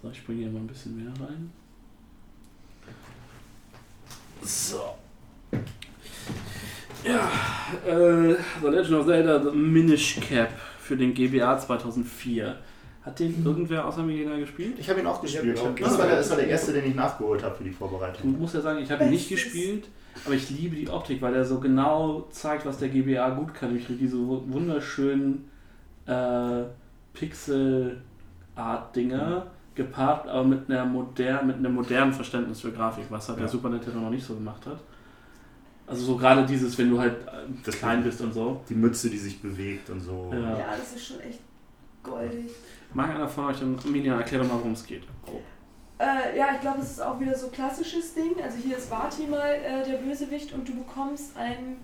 So, 0.05 0.10
ich 0.10 0.23
bringe 0.26 0.41
hier 0.42 0.50
mal 0.50 0.58
ein 0.60 0.66
bisschen 0.66 0.97
mehr 1.02 1.10
rein. 1.26 1.50
So. 4.42 4.83
Ja, 7.02 7.31
äh, 7.86 8.34
The 8.60 8.66
Legend 8.68 8.92
of 8.97 9.07
Zelda 9.07 9.42
The 9.42 9.50
Minish 9.57 10.20
Cap 10.20 10.50
für 10.78 10.94
den 10.99 11.15
GBA 11.15 11.58
2004. 11.58 12.55
Hat 13.02 13.18
den 13.18 13.42
irgendwer 13.47 13.86
außer 13.86 14.02
mir 14.02 14.15
jeder 14.16 14.36
gespielt? 14.39 14.74
Ich 14.78 14.91
habe 14.91 15.00
ihn 15.00 15.07
auch 15.07 15.23
gespielt. 15.23 15.57
Ich 15.57 15.60
auch 15.62 15.74
das, 15.74 15.97
war 15.99 16.07
der, 16.07 16.16
das 16.16 16.28
war 16.28 16.36
der 16.36 16.49
erste, 16.49 16.74
den 16.74 16.84
ich 16.91 16.94
nachgeholt 16.94 17.42
habe 17.42 17.57
für 17.57 17.65
die 17.65 17.70
Ich 17.70 17.76
Vorbereitung. 17.76 18.39
muss 18.39 18.52
ja 18.52 18.60
sagen, 18.60 18.81
ich 18.83 18.91
habe 18.91 19.05
ihn 19.05 19.10
nicht 19.10 19.31
gespielt, 19.31 19.89
aber 20.26 20.34
ich 20.34 20.50
liebe 20.50 20.76
die 20.76 20.91
Optik, 20.91 21.23
weil 21.23 21.34
er 21.34 21.47
so 21.47 21.60
genau 21.60 22.26
zeigt, 22.31 22.66
was 22.66 22.76
der 22.78 22.91
GBA 22.91 23.31
gut 23.31 23.55
kann. 23.55 23.70
Nämlich 23.70 23.86
diese 23.99 24.18
wu- 24.18 24.42
wunderschönen 24.49 25.49
äh, 26.07 26.65
Pixel-Art-Dinger, 27.15 29.47
gepaart 29.75 30.28
aber 30.28 30.44
mit, 30.44 30.70
einer 30.70 30.85
moder 30.85 31.43
mit 31.43 31.57
einem 31.57 31.75
modernen 31.75 32.12
Verständnis 32.12 32.61
für 32.61 32.70
Grafik, 32.73 33.05
was 33.11 33.28
halt 33.28 33.39
Ja. 33.39 33.44
der 33.44 33.51
Super 33.51 33.69
Nintendo 33.70 34.01
noch 34.01 34.11
nicht 34.11 34.25
so 34.27 34.35
gemacht 34.35 34.65
hat. 34.67 34.78
Also 35.86 36.05
so 36.07 36.17
gerade 36.17 36.47
dieses, 36.47 36.77
wenn 36.78 36.91
du 36.91 36.99
halt 36.99 37.27
äh, 37.27 37.31
Das- 37.65 37.77
klein 37.77 38.03
bist 38.03 38.20
und 38.20 38.33
so. 38.33 38.62
Die 38.69 38.75
Mütze, 38.75 39.11
die 39.11 39.19
sich 39.19 39.41
bewegt 39.43 39.91
und 39.91 40.01
so. 40.01 40.31
Ja. 40.33 40.59
Ja, 40.59 40.67
das 40.78 40.94
ist 40.94 41.07
schon 41.07 41.20
echt 41.20 41.41
goldig. 42.03 42.51
Mag 42.94 43.11
einer 43.15 43.28
von 43.28 43.47
euch, 43.47 43.61
Minion, 43.86 44.19
erklär 44.19 44.41
doch 44.43 44.49
mal, 44.49 44.59
worum 44.59 44.73
es 44.73 44.86
geht. 44.86 45.03
Grob. 45.27 45.43
Äh, 45.99 46.39
ja, 46.39 46.49
ich 46.55 46.61
glaube, 46.61 46.81
es 46.81 46.93
ist 46.93 47.03
auch 47.03 47.19
wieder 47.20 47.36
so 47.36 47.49
klassisches 47.49 48.15
Ding. 48.15 48.33
Also 48.43 48.57
hier 48.59 48.77
ist 48.78 48.91
Vati 48.91 49.27
mal 49.27 49.53
äh, 49.55 49.85
der 49.85 49.99
Bösewicht 49.99 50.53
und 50.53 50.67
du 50.69 50.75
bekommst 50.75 51.36
ein... 51.36 51.77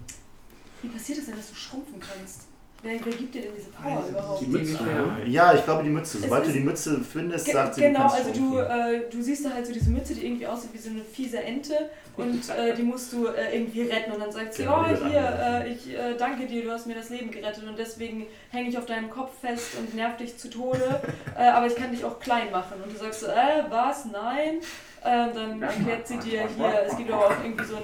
Wie 0.82 0.88
passiert 0.88 1.18
es 1.18 1.26
denn, 1.26 1.36
dass 1.36 1.50
du 1.50 1.54
schrumpfen 1.54 2.00
kannst? 2.00 2.46
Wer, 2.82 2.92
wer 3.04 3.12
gibt 3.12 3.34
dir 3.34 3.42
denn 3.42 3.52
diese 3.56 3.70
Power 3.70 4.04
überhaupt? 4.08 4.40
Die 4.40 4.46
Mütze. 4.46 4.78
Ja, 5.26 5.52
ich 5.52 5.64
glaube 5.64 5.82
die 5.82 5.90
Mütze. 5.90 6.18
Sobald 6.18 6.46
du 6.46 6.52
die 6.52 6.60
Mütze 6.60 7.00
findest, 7.00 7.44
Ge 7.44 7.54
sagt 7.54 7.74
sie, 7.74 7.82
genau, 7.82 8.04
du 8.04 8.08
kannst 8.08 8.26
also 8.26 8.40
du, 8.40 8.58
äh, 8.58 9.02
du 9.10 9.22
siehst 9.22 9.44
da 9.44 9.50
halt 9.50 9.66
so 9.66 9.72
diese 9.72 9.90
Mütze, 9.90 10.14
die 10.14 10.24
irgendwie 10.24 10.46
aussieht 10.46 10.70
wie 10.72 10.78
so 10.78 10.88
eine 10.88 11.02
fiese 11.04 11.42
Ente 11.42 11.90
und 12.16 12.48
äh, 12.48 12.74
die 12.74 12.82
musst 12.82 13.12
du 13.12 13.26
äh, 13.26 13.54
irgendwie 13.54 13.82
retten 13.82 14.12
und 14.12 14.20
dann 14.20 14.32
sagt 14.32 14.54
sie, 14.54 14.62
Genau, 14.62 14.86
oh 14.90 15.08
hier, 15.08 15.64
äh, 15.64 15.72
ich 15.72 15.90
äh, 15.94 16.16
danke 16.16 16.46
dir, 16.46 16.62
du 16.62 16.70
hast 16.70 16.86
mir 16.86 16.94
das 16.94 17.10
Leben 17.10 17.30
gerettet 17.30 17.64
und 17.68 17.78
deswegen 17.78 18.26
hänge 18.50 18.70
ich 18.70 18.78
auf 18.78 18.86
deinem 18.86 19.10
Kopf 19.10 19.38
fest 19.40 19.76
und 19.78 19.94
nerv 19.94 20.16
dich 20.16 20.38
zu 20.38 20.48
Tode, 20.48 21.02
äh, 21.38 21.48
aber 21.48 21.66
ich 21.66 21.76
kann 21.76 21.90
dich 21.90 22.02
auch 22.04 22.18
klein 22.18 22.50
machen. 22.50 22.82
Und 22.82 22.94
du 22.94 22.98
sagst 22.98 23.20
so, 23.20 23.26
äh, 23.26 23.64
was, 23.68 24.06
nein, 24.06 24.60
Ähm, 25.02 25.30
dann 25.34 25.62
erklärt 25.62 26.06
sie 26.06 26.18
dir 26.18 26.46
hier, 26.56 26.82
es 26.86 26.94
gibt 26.94 27.10
aber 27.10 27.26
auch 27.26 27.42
irgendwie 27.42 27.64
so 27.64 27.76
ein, 27.76 27.82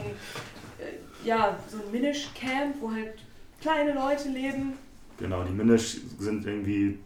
äh, 0.78 1.26
ja, 1.26 1.56
so 1.66 1.78
ein 1.78 1.90
Minish-Camp, 1.90 2.76
wo 2.80 2.92
halt 2.92 3.14
kleine 3.62 3.94
Leute 3.94 4.28
leben. 4.28 4.76
Genau, 5.18 5.44
die 5.44 5.52
Minish 5.52 5.98
sind 6.18 6.46
irgendwie 6.46 6.98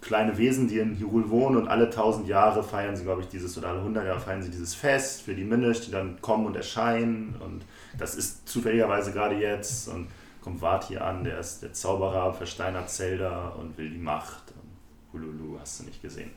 kleine 0.00 0.36
Wesen, 0.38 0.68
die 0.68 0.78
in 0.78 0.98
Hyrule 0.98 1.28
wohnen 1.30 1.56
und 1.56 1.68
alle 1.68 1.90
tausend 1.90 2.28
Jahre 2.28 2.62
feiern 2.62 2.96
sie, 2.96 3.02
glaube 3.02 3.22
ich, 3.22 3.28
dieses 3.28 3.56
oder 3.58 3.68
alle 3.68 3.82
hundert 3.82 4.06
Jahre 4.06 4.20
feiern 4.20 4.42
sie 4.42 4.50
dieses 4.50 4.74
Fest 4.74 5.22
für 5.22 5.34
die 5.34 5.44
Minish, 5.44 5.80
die 5.80 5.90
dann 5.90 6.20
kommen 6.20 6.46
und 6.46 6.56
erscheinen 6.56 7.34
und 7.40 7.64
das 7.98 8.14
ist 8.14 8.48
zufälligerweise 8.48 9.12
gerade 9.12 9.36
jetzt 9.36 9.88
und 9.88 10.08
kommt 10.40 10.84
hier 10.84 11.04
an, 11.04 11.24
der 11.24 11.40
ist 11.40 11.62
der 11.62 11.72
Zauberer, 11.72 12.32
versteinert 12.32 12.88
Zelda 12.88 13.48
und 13.48 13.76
will 13.76 13.90
die 13.90 13.98
Macht 13.98 14.52
und 14.52 15.12
Hululu, 15.12 15.58
hast 15.58 15.80
du 15.80 15.84
nicht 15.84 16.00
gesehen. 16.00 16.30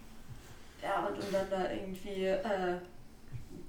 Ja, 0.81 1.05
und 1.05 1.15
um 1.15 1.31
dann 1.31 1.47
da 1.49 1.71
irgendwie 1.71 2.25
äh, 2.25 2.77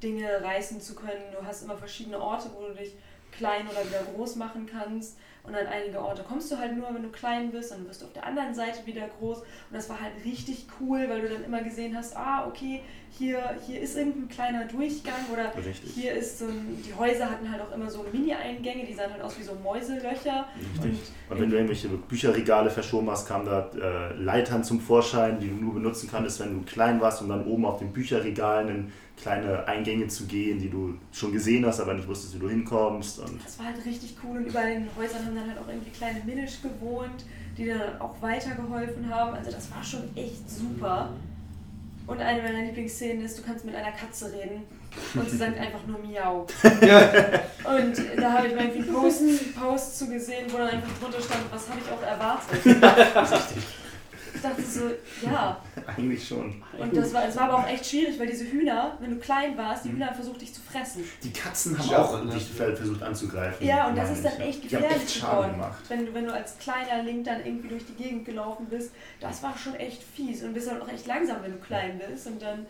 Dinge 0.03 0.43
reißen 0.43 0.81
zu 0.81 0.95
können. 0.95 1.25
Du 1.39 1.45
hast 1.45 1.65
immer 1.65 1.77
verschiedene 1.77 2.19
Orte, 2.19 2.49
wo 2.55 2.69
du 2.69 2.75
dich 2.75 2.95
klein 3.33 3.69
oder 3.69 3.87
wieder 3.87 4.03
groß 4.15 4.37
machen 4.37 4.67
kannst. 4.67 5.19
Und 5.43 5.55
an 5.55 5.67
einige 5.67 6.01
Orte 6.01 6.23
kommst 6.23 6.53
du 6.53 6.59
halt 6.59 6.77
nur, 6.77 6.93
wenn 6.95 7.03
du 7.03 7.09
klein 7.09 7.51
bist, 7.51 7.73
dann 7.73 7.87
wirst 7.89 8.03
du 8.03 8.07
auf 8.07 8.13
der 8.13 8.27
anderen 8.27 8.55
Seite 8.55 8.85
wieder 8.87 9.09
groß. 9.19 9.39
Und 9.39 9.47
das 9.73 9.89
war 9.89 10.01
halt 10.01 10.13
richtig 10.25 10.67
cool, 10.81 11.07
weil 11.09 11.23
du 11.23 11.29
dann 11.29 11.45
immer 11.45 11.63
gesehen 11.63 11.97
hast, 11.97 12.17
ah, 12.17 12.47
okay, 12.47 12.83
hier, 13.19 13.57
hier 13.67 13.81
ist 13.81 13.97
irgendein 13.97 14.29
kleiner 14.29 14.65
Durchgang 14.67 15.27
oder 15.33 15.53
Richtig. 15.57 15.93
hier 15.95 16.13
ist 16.13 16.39
so 16.39 16.45
ein, 16.47 16.81
die 16.87 16.95
Häuser 16.95 17.29
hatten 17.29 17.51
halt 17.51 17.61
auch 17.61 17.75
immer 17.75 17.91
so 17.91 18.07
Mini-Eingänge, 18.13 18.87
die 18.87 18.95
sahen 18.95 19.13
halt 19.13 19.23
aus 19.23 19.39
wie 19.39 19.43
so 19.43 19.55
Mäuselöcher. 19.55 20.47
Richtig. 20.75 21.01
Und 21.29 21.41
wenn 21.41 21.51
du 21.51 21.57
irgendwelche 21.57 21.89
Bücherregale 21.89 22.71
verschoben 22.71 23.11
hast, 23.11 23.27
kamen 23.27 23.47
da 23.47 23.69
äh, 23.81 24.15
Leitern 24.15 24.63
zum 24.63 24.81
Vorschein, 24.81 25.41
die 25.41 25.49
du 25.49 25.55
nur 25.55 25.75
benutzen 25.75 26.09
kannst, 26.11 26.41
wenn 26.41 26.61
du 26.61 26.65
klein 26.65 27.01
warst, 27.01 27.21
um 27.23 27.29
dann 27.29 27.45
oben 27.47 27.65
auf 27.65 27.79
den 27.79 27.93
Bücherregalen 27.93 28.93
kleine 29.21 29.67
Eingänge 29.67 30.09
zu 30.09 30.25
gehen, 30.27 30.59
die 30.59 30.71
du 30.71 30.95
schon 31.13 31.33
gesehen 31.33 31.67
hast, 31.67 31.81
aber 31.81 31.95
nicht 31.95 32.09
wusstest, 32.09 32.35
wie 32.35 32.39
du 32.39 32.49
hinkommst. 32.49 33.19
Und 33.21 33.45
Das 33.45 33.59
war 33.59 33.67
halt 33.67 33.85
richtig 33.85 34.17
cool 34.25 34.39
und 34.39 34.47
überall 34.47 34.69
in 34.71 34.85
den 34.85 34.97
Häusern 34.97 35.25
haben 35.27 35.35
dann 35.37 35.49
halt 35.49 35.59
auch 35.59 35.69
irgendwie 35.69 35.91
kleine 35.91 36.21
Minish 36.25 36.63
gewohnt, 36.63 37.25
die 37.57 37.67
dann 37.67 38.01
auch 38.01 38.21
weitergeholfen 38.21 39.09
haben. 39.15 39.35
Also 39.35 39.51
das 39.51 39.71
war 39.71 39.83
schon 39.85 40.05
echt 40.17 40.49
super. 40.49 41.11
Und 42.07 42.19
eine 42.21 42.43
meiner 42.43 42.63
Lieblingsszenen 42.65 43.25
ist, 43.25 43.39
du 43.39 43.43
kannst 43.43 43.65
mit 43.65 43.75
einer 43.75 43.93
Katze 43.93 44.33
reden 44.33 44.63
und 45.15 45.31
sie 45.31 45.37
sagt 45.37 45.57
einfach 45.59 45.87
nur 45.87 45.99
Miau. 46.01 46.41
Und 46.41 48.21
da 48.21 48.33
habe 48.33 48.49
ich 48.49 48.55
mal 48.57 48.65
irgendwie 48.65 48.89
einen 48.89 48.93
Post, 48.93 49.55
Post 49.55 49.99
zu 49.99 50.09
gesehen, 50.09 50.47
wo 50.51 50.57
dann 50.59 50.69
einfach 50.71 50.99
drunter 51.01 51.21
stand, 51.21 51.43
was 51.53 51.69
habe 51.69 51.79
ich 51.79 51.93
auch 51.93 52.03
erwartet. 52.03 53.57
Ich 54.43 54.49
dachte 54.49 54.63
so, 54.63 54.91
ja. 55.27 55.61
eigentlich 55.87 56.27
schon. 56.27 56.63
Und 56.79 56.97
das 56.97 57.13
war, 57.13 57.27
es 57.29 57.37
war 57.37 57.43
aber 57.51 57.59
auch 57.59 57.69
echt 57.69 57.85
schwierig, 57.85 58.19
weil 58.19 58.27
diese 58.27 58.45
Hühner, 58.51 58.97
wenn 59.01 59.11
du 59.11 59.17
klein 59.19 59.55
warst, 59.59 59.85
die 59.85 59.93
Hühner 59.93 60.07
haben 60.07 60.15
versucht, 60.15 60.41
dich 60.41 60.55
zu 60.55 60.63
fressen. 60.63 61.05
Die 61.23 61.31
Katzen 61.33 61.79
haben 61.79 61.95
auch 61.95 62.21
und 62.23 62.33
dich 62.33 62.49
versucht 62.49 63.03
anzugreifen. 63.03 63.67
Ja, 63.67 63.89
und 63.89 63.97
das 63.97 64.11
ist 64.13 64.25
dann 64.25 64.41
echt 64.41 64.63
gefährlich 64.63 64.93
echt 64.93 65.11
Schaden 65.11 65.31
geworden. 65.37 65.53
gemacht. 65.53 65.79
Wenn 65.89 66.07
du, 66.07 66.15
wenn 66.15 66.25
du 66.25 66.33
als 66.33 66.57
kleiner 66.59 67.03
Link 67.03 67.25
dann 67.25 67.45
irgendwie 67.45 67.69
durch 67.69 67.85
die 67.85 67.93
Gegend 68.03 68.25
gelaufen 68.25 68.67
bist, 68.71 68.93
das 69.21 69.43
war 69.43 69.57
schon 69.59 69.75
echt 69.75 70.03
fies. 70.03 70.41
Und 70.43 70.49
du 70.49 70.55
bist 70.55 70.69
dann 70.69 70.81
auch 70.81 70.89
echt 70.89 71.07
langsam, 71.07 71.43
wenn 71.43 71.53
du 71.53 71.59
klein 71.59 71.99
bist. 71.99 72.27
Und 72.27 72.41
dann 72.41 72.67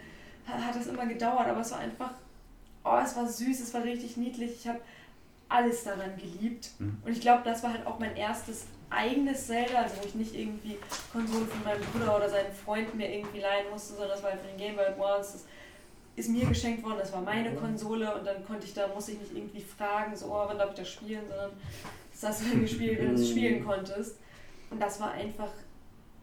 ha- 0.48 0.60
hat 0.66 0.74
das 0.74 0.88
immer 0.88 1.06
gedauert, 1.06 1.46
aber 1.46 1.60
es 1.60 1.70
war 1.70 1.78
einfach, 1.78 2.10
oh, 2.84 2.98
es 3.04 3.14
war 3.16 3.28
süß, 3.28 3.60
es 3.60 3.72
war 3.74 3.84
richtig 3.84 4.16
niedlich. 4.16 4.50
Ich 4.60 4.66
habe 4.68 4.80
alles 5.48 5.84
daran 5.84 6.16
geliebt. 6.16 6.70
Mhm. 6.80 6.96
Und 7.04 7.12
ich 7.12 7.20
glaube, 7.20 7.42
das 7.44 7.62
war 7.62 7.72
halt 7.72 7.86
auch 7.86 8.00
mein 8.00 8.16
erstes 8.16 8.64
eigenes 8.90 9.46
Zelda, 9.46 9.82
also 9.82 9.96
wo 10.00 10.06
ich 10.06 10.14
nicht 10.14 10.34
irgendwie 10.34 10.76
Konsolen 11.12 11.46
von 11.46 11.62
meinem 11.64 11.82
Bruder 11.82 12.16
oder 12.16 12.28
seinen 12.28 12.52
Freunden 12.52 12.96
mir 12.96 13.12
irgendwie 13.12 13.40
leihen 13.40 13.70
musste, 13.70 13.94
sondern 13.94 14.10
das 14.10 14.22
war 14.22 14.32
für 14.32 14.48
den 14.48 14.56
Game 14.56 14.76
Boy 14.76 14.86
Advance. 14.86 15.32
Das 15.32 15.44
ist 16.16 16.28
mir 16.28 16.44
geschenkt 16.46 16.82
worden, 16.82 16.98
das 16.98 17.12
war 17.12 17.22
meine 17.22 17.54
Konsole 17.54 18.14
und 18.14 18.26
dann 18.26 18.44
konnte 18.44 18.66
ich 18.66 18.74
da, 18.74 18.88
musste 18.88 19.12
ich 19.12 19.20
nicht 19.20 19.34
irgendwie 19.34 19.62
fragen, 19.62 20.14
so, 20.16 20.26
oh, 20.26 20.44
wann 20.46 20.58
darf 20.58 20.70
ich 20.70 20.76
das 20.76 20.88
spielen, 20.90 21.22
sondern 21.28 21.52
das 22.12 22.22
hast 22.22 22.42
du 22.42 22.50
dann 22.50 22.60
gespielt, 22.60 22.98
wenn 22.98 23.14
du 23.14 23.22
es 23.22 23.30
spielen 23.30 23.64
konntest. 23.64 24.18
Und 24.70 24.80
das 24.80 25.00
war 25.00 25.12
einfach 25.12 25.50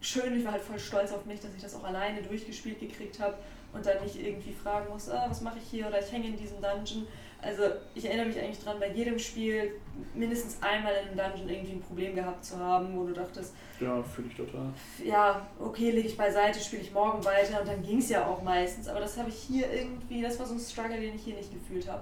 schön. 0.02 0.38
Ich 0.38 0.46
war 0.46 0.54
halt 0.54 0.62
voll 0.62 0.80
stolz 0.80 1.12
auf 1.12 1.26
mich, 1.26 1.40
dass 1.40 1.54
ich 1.56 1.62
das 1.62 1.76
auch 1.76 1.84
alleine 1.84 2.22
durchgespielt 2.22 2.80
gekriegt 2.80 3.20
habe 3.20 3.36
und 3.74 3.86
dann 3.86 4.04
nicht 4.04 4.16
irgendwie 4.16 4.54
fragen 4.54 4.90
musste, 4.90 5.20
ah, 5.20 5.26
was 5.30 5.42
mache 5.42 5.58
ich 5.58 5.70
hier 5.70 5.88
oder 5.88 6.00
ich 6.00 6.12
hänge 6.12 6.28
in 6.28 6.38
diesem 6.38 6.62
Dungeon. 6.62 7.08
Also 7.42 7.64
ich 7.94 8.04
erinnere 8.06 8.26
mich 8.28 8.40
eigentlich 8.40 8.60
dran, 8.64 8.80
bei 8.80 8.92
jedem 8.92 9.20
Spiel 9.20 9.74
mindestens 10.16 10.58
einmal 10.62 10.94
in 10.94 11.20
einem 11.20 11.32
Dungeon 11.34 11.50
irgendwie 11.50 11.74
ein 11.74 11.82
Problem 11.82 12.16
gehabt 12.16 12.44
zu 12.44 12.58
haben, 12.58 12.96
wo 12.98 13.06
du 13.06 13.14
dachtest, 13.14 13.54
Ja, 13.80 14.02
fühle 14.02 14.28
ich 14.30 14.36
total. 14.36 14.74
ja, 15.06 15.48
okay, 15.60 15.92
lege 15.92 16.08
ich 16.08 16.18
beiseite, 16.18 16.60
spiele 16.60 16.82
ich 16.82 16.92
morgen 16.92 17.24
weiter 17.24 17.62
und 17.62 17.68
dann 17.68 17.84
ging 17.84 18.00
es 18.00 18.10
ja 18.10 18.26
auch 18.26 18.42
meistens. 18.42 18.88
Aber 18.88 19.00
das 19.00 19.18
habe 19.18 19.30
ich 19.30 19.36
hier 19.36 19.72
irgendwie, 19.72 20.22
das 20.24 20.40
war 20.40 20.48
so 20.48 20.56
ein 20.56 20.60
Struggle, 20.60 21.00
den 21.00 21.16
ich 21.16 21.22
hier 21.24 21.36
nicht 21.36 21.54
gefühlt 21.54 21.88
habe. 21.88 22.02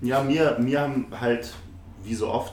Ja, 0.00 0.22
mir, 0.22 0.58
mir 0.58 0.80
haben 0.80 1.06
halt, 1.18 1.54
wie 2.02 2.14
so 2.14 2.28
oft, 2.28 2.52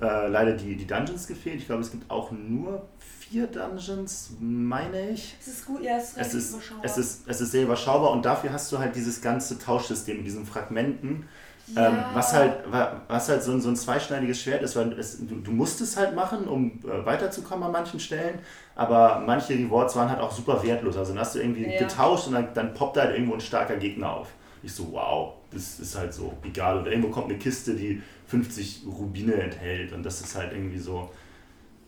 äh, 0.00 0.28
leider 0.28 0.52
die, 0.52 0.76
die 0.76 0.86
Dungeons 0.86 1.26
gefehlt. 1.26 1.56
Ich 1.60 1.66
glaube, 1.66 1.82
es 1.82 1.90
gibt 1.90 2.10
auch 2.10 2.30
nur 2.32 2.86
vier 3.32 3.46
Dungeons, 3.46 4.30
meine 4.40 5.10
ich. 5.10 5.34
Es 5.40 5.48
ist 5.48 5.66
gut, 5.66 5.82
ja, 5.82 5.96
es 5.96 6.10
ist 6.12 6.18
Es 6.18 6.34
ist, 6.34 6.54
überschaubar. 6.54 6.84
es, 6.84 6.98
ist, 6.98 7.28
es 7.28 7.40
ist 7.40 7.50
sehr 7.52 7.62
überschaubar 7.64 8.10
und 8.10 8.24
dafür 8.24 8.52
hast 8.52 8.70
du 8.72 8.78
halt 8.78 8.94
dieses 8.94 9.20
ganze 9.22 9.58
Tauschsystem 9.58 10.18
mit 10.18 10.26
diesen 10.26 10.44
Fragmenten, 10.44 11.26
ja. 11.66 11.80
ähm, 11.88 12.04
was 12.12 12.34
halt, 12.34 12.70
wa- 12.70 13.00
was 13.08 13.28
halt 13.30 13.42
so 13.42 13.52
ein, 13.52 13.60
so 13.62 13.70
ein 13.70 13.76
zweischneidiges 13.76 14.42
Schwert 14.42 14.62
ist, 14.62 14.76
weil 14.76 14.92
es, 14.98 15.18
du, 15.26 15.36
du 15.36 15.50
musst 15.52 15.80
es 15.80 15.96
halt 15.96 16.14
machen, 16.14 16.46
um 16.46 16.80
äh, 16.84 17.06
weiterzukommen 17.06 17.64
an 17.64 17.72
manchen 17.72 17.98
Stellen, 17.98 18.40
aber 18.74 19.22
manche 19.24 19.54
Rewards 19.54 19.96
waren 19.96 20.10
halt 20.10 20.20
auch 20.20 20.32
super 20.32 20.62
wertlos. 20.62 20.96
Also 20.98 21.12
dann 21.12 21.20
hast 21.20 21.34
du 21.34 21.38
irgendwie 21.40 21.72
Ja. 21.72 21.78
getauscht 21.78 22.26
und 22.26 22.34
dann, 22.34 22.52
dann 22.54 22.74
poppt 22.74 22.98
halt 22.98 23.12
irgendwo 23.14 23.34
ein 23.34 23.40
starker 23.40 23.76
Gegner 23.76 24.12
auf. 24.12 24.28
Ich 24.62 24.74
so, 24.74 24.92
wow, 24.92 25.34
das 25.50 25.80
ist 25.80 25.96
halt 25.98 26.12
so 26.14 26.32
egal. 26.44 26.78
Oder 26.80 26.90
irgendwo 26.92 27.08
kommt 27.10 27.30
eine 27.30 27.38
Kiste, 27.38 27.74
die 27.74 28.02
50 28.26 28.82
Rubine 28.86 29.34
enthält 29.34 29.92
und 29.92 30.02
das 30.04 30.20
ist 30.20 30.34
halt 30.36 30.52
irgendwie 30.52 30.78
so, 30.78 31.10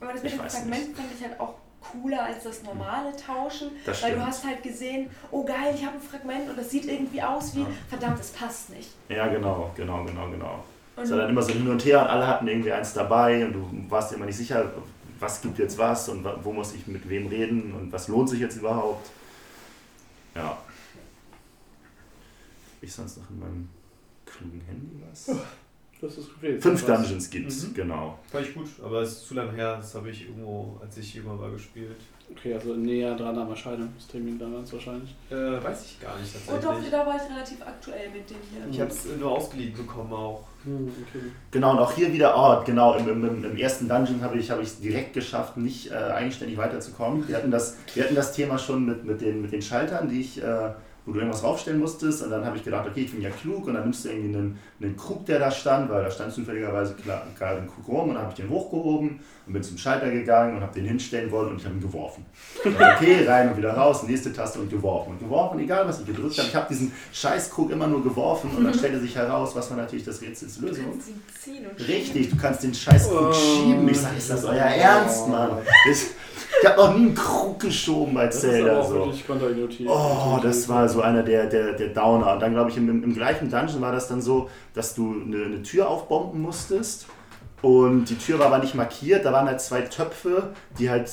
Aber 0.00 0.12
das 0.12 0.22
mit 0.22 0.38
weiß 0.38 0.54
Fragmenten 0.56 0.94
fand 0.94 1.08
ich 1.16 1.24
halt 1.26 1.40
auch 1.40 1.54
cooler 1.80 2.24
als 2.24 2.44
das 2.44 2.62
normale 2.62 3.14
Tauschen, 3.16 3.70
das 3.84 4.02
weil 4.02 4.14
du 4.14 4.26
hast 4.26 4.44
halt 4.44 4.62
gesehen, 4.62 5.10
oh 5.30 5.44
geil, 5.44 5.74
ich 5.74 5.84
habe 5.84 5.96
ein 5.96 6.02
Fragment 6.02 6.48
und 6.48 6.58
das 6.58 6.70
sieht 6.70 6.86
irgendwie 6.86 7.22
aus 7.22 7.54
wie, 7.54 7.60
Ja. 7.60 7.66
verdammt, 7.88 8.20
es 8.20 8.30
passt 8.30 8.70
nicht. 8.70 8.90
Ja, 9.08 9.26
genau, 9.28 9.70
genau, 9.76 10.02
genau, 10.04 10.30
genau. 10.30 10.64
Und 10.96 11.02
Es 11.02 11.10
war 11.10 11.18
dann 11.18 11.30
immer 11.30 11.42
so 11.42 11.52
hin 11.52 11.68
und 11.68 11.84
her 11.84 12.00
und 12.02 12.06
alle 12.06 12.26
hatten 12.26 12.46
irgendwie 12.46 12.72
eins 12.72 12.92
dabei 12.94 13.44
und 13.44 13.52
du 13.52 13.90
warst 13.90 14.10
dir 14.12 14.16
immer 14.16 14.26
nicht 14.26 14.36
sicher, 14.36 14.72
was 15.18 15.42
gibt 15.42 15.58
jetzt 15.58 15.76
was 15.78 16.08
und 16.08 16.24
wo 16.42 16.52
muss 16.52 16.74
ich 16.74 16.86
mit 16.86 17.08
wem 17.08 17.26
reden 17.26 17.74
und 17.74 17.92
was 17.92 18.08
lohnt 18.08 18.28
sich 18.30 18.40
jetzt 18.40 18.56
überhaupt. 18.56 19.10
Ja. 20.34 20.56
Ich 22.80 22.92
sonst 22.92 23.18
noch 23.18 23.30
in 23.30 23.38
meinem 23.38 23.68
klugen 24.26 24.60
Handy 24.66 25.02
was? 25.10 25.30
Das 26.04 26.18
ist 26.18 26.28
gefehlt. 26.34 26.62
Fünf 26.62 26.86
Was? 26.86 26.98
Dungeons 27.00 27.30
gibt's, 27.30 27.66
Mhm. 27.68 27.74
genau. 27.74 28.18
Fand 28.30 28.46
ich 28.46 28.54
gut, 28.54 28.68
aber 28.84 29.00
es 29.00 29.12
ist 29.12 29.26
zu 29.28 29.34
lange 29.34 29.52
her. 29.52 29.76
Das 29.76 29.94
habe 29.94 30.10
ich 30.10 30.26
irgendwo, 30.28 30.78
als 30.82 30.96
ich 30.98 31.14
jünger 31.14 31.38
war, 31.40 31.50
gespielt. 31.50 31.96
Okay, 32.30 32.54
also 32.54 32.74
näher 32.74 33.14
dran 33.14 33.36
am 33.38 33.50
Erscheinungstermin 33.50 34.38
damals 34.38 34.72
wahrscheinlich. 34.72 35.14
Äh, 35.30 35.34
weiß 35.62 35.84
ich 35.84 36.00
gar 36.00 36.18
nicht 36.18 36.34
oh 36.46 36.52
doch, 36.52 36.60
tatsächlich. 36.60 36.90
da 36.90 37.06
war 37.06 37.16
ich 37.16 37.30
relativ 37.34 37.62
aktuell 37.66 38.10
mit 38.10 38.28
dem 38.30 38.36
hier. 38.50 38.66
Ich 38.70 38.80
habe 38.80 38.90
es 38.90 39.06
nur 39.20 39.30
ausgeliehen 39.30 39.74
bekommen 39.74 40.12
auch. 40.12 40.42
Hm, 40.64 40.88
okay. 40.88 41.24
Genau, 41.50 41.72
und 41.72 41.78
auch 41.78 41.92
hier 41.92 42.10
wieder, 42.12 42.34
oh, 42.36 42.64
genau, 42.64 42.94
im, 42.96 43.08
im, 43.08 43.44
im 43.44 43.56
ersten 43.56 43.88
Dungeon 43.88 44.22
habe 44.22 44.38
ich 44.38 44.48
es 44.50 44.80
direkt 44.80 45.12
geschafft, 45.12 45.58
nicht 45.58 45.90
äh, 45.90 45.94
eigenständig 45.94 46.56
weiterzukommen. 46.56 47.28
Wir 47.28 47.36
hatten 47.36 47.50
das, 47.50 47.76
wir 47.94 48.04
hatten 48.04 48.14
das 48.14 48.32
Thema 48.32 48.58
schon 48.58 48.86
mit, 48.86 49.04
mit, 49.04 49.20
den, 49.20 49.42
mit 49.42 49.52
den 49.52 49.62
Schaltern, 49.62 50.08
die 50.08 50.20
ich, 50.22 50.42
äh, 50.42 50.70
wo 51.06 51.12
du 51.12 51.18
irgendwas 51.18 51.42
raufstellen 51.44 51.80
musstest. 51.80 52.22
Und 52.22 52.30
dann 52.30 52.44
habe 52.44 52.56
ich 52.56 52.64
gedacht, 52.64 52.86
okay, 52.88 53.02
ich 53.02 53.12
bin 53.12 53.20
ja 53.20 53.30
klug. 53.30 53.66
Und 53.66 53.74
dann 53.74 53.82
nimmst 53.84 54.04
du 54.04 54.08
irgendwie 54.10 54.36
einen, 54.36 54.58
einen 54.80 54.96
Krug, 54.96 55.26
der 55.26 55.38
da 55.38 55.50
stand, 55.50 55.90
weil 55.90 56.02
da 56.04 56.10
stand 56.10 56.32
zufälligerweise 56.32 56.94
gerade 57.38 57.60
ein 57.60 57.68
Krug 57.68 57.88
rum. 57.88 58.08
Und 58.08 58.14
dann 58.14 58.22
habe 58.24 58.30
ich 58.30 58.36
den 58.36 58.48
hochgehoben 58.50 59.20
und 59.46 59.52
bin 59.52 59.62
zum 59.62 59.76
Schalter 59.76 60.10
gegangen 60.10 60.56
und 60.56 60.62
habe 60.62 60.72
den 60.74 60.86
hinstellen 60.86 61.30
wollen 61.30 61.50
und 61.50 61.56
ich 61.58 61.64
habe 61.66 61.74
ihn 61.74 61.80
geworfen. 61.82 62.24
Und 62.64 62.80
dann, 62.80 62.96
okay, 62.96 63.24
rein 63.28 63.50
und 63.50 63.56
wieder 63.58 63.74
raus, 63.74 64.02
nächste 64.04 64.32
Taste 64.32 64.58
und 64.60 64.70
geworfen. 64.70 65.10
Und 65.12 65.18
geworfen, 65.18 65.58
egal 65.58 65.86
was 65.86 66.00
ich 66.00 66.06
gedrückt 66.06 66.38
habe. 66.38 66.48
Ich 66.48 66.56
habe 66.56 66.66
diesen 66.70 66.90
Scheißkrug 67.12 67.70
immer 67.70 67.86
nur 67.86 68.02
geworfen 68.02 68.50
und 68.56 68.64
dann 68.64 68.72
stellte 68.72 68.98
sich 69.00 69.14
heraus, 69.14 69.54
was 69.54 69.68
war 69.70 69.76
natürlich 69.76 70.04
das 70.06 70.22
Rätsels 70.22 70.56
Du 70.58 70.66
Lösung. 70.66 70.84
kannst 70.92 71.08
ihn 71.10 71.22
ziehen 71.42 71.66
und 71.66 71.86
Richtig, 71.86 72.30
du 72.30 72.36
kannst 72.36 72.62
den 72.62 72.72
scheiß 72.72 73.08
Krug 73.10 73.28
Oh. 73.28 73.32
schieben. 73.34 73.86
Ich 73.88 74.00
sag, 74.00 74.16
ist 74.16 74.30
das 74.30 74.44
euer 74.44 74.54
Ernst, 74.64 75.28
Mann? 75.28 75.50
Ich, 75.90 76.06
ich 76.64 76.70
habe 76.70 76.80
noch 76.80 76.96
nie 76.96 77.06
einen 77.06 77.14
Krug 77.14 77.60
geschoben 77.60 78.14
bei 78.14 78.26
Das 78.26 78.40
Zelda. 78.40 78.80
auch 78.80 78.88
So. 78.88 78.94
Oh, 79.88 80.38
das 80.42 80.68
war 80.68 80.88
so 80.88 81.02
einer 81.02 81.22
der, 81.22 81.46
der, 81.46 81.74
der 81.74 81.88
Downer. 81.88 82.32
Und 82.32 82.40
dann 82.40 82.52
glaube 82.52 82.70
ich, 82.70 82.76
im, 82.76 82.88
im, 82.88 83.04
im 83.04 83.14
gleichen 83.14 83.50
Dungeon 83.50 83.80
war 83.80 83.92
das 83.92 84.08
dann 84.08 84.22
so, 84.22 84.48
dass 84.72 84.94
du 84.94 85.12
eine, 85.12 85.44
eine 85.44 85.62
Tür 85.62 85.88
aufbomben 85.88 86.40
musstest. 86.40 87.06
Und 87.60 88.06
die 88.06 88.16
Tür 88.16 88.38
war 88.38 88.46
aber 88.46 88.58
nicht 88.58 88.74
markiert. 88.74 89.24
Da 89.24 89.32
waren 89.32 89.46
halt 89.46 89.60
zwei 89.60 89.82
Töpfe, 89.82 90.54
die 90.78 90.88
halt. 90.88 91.10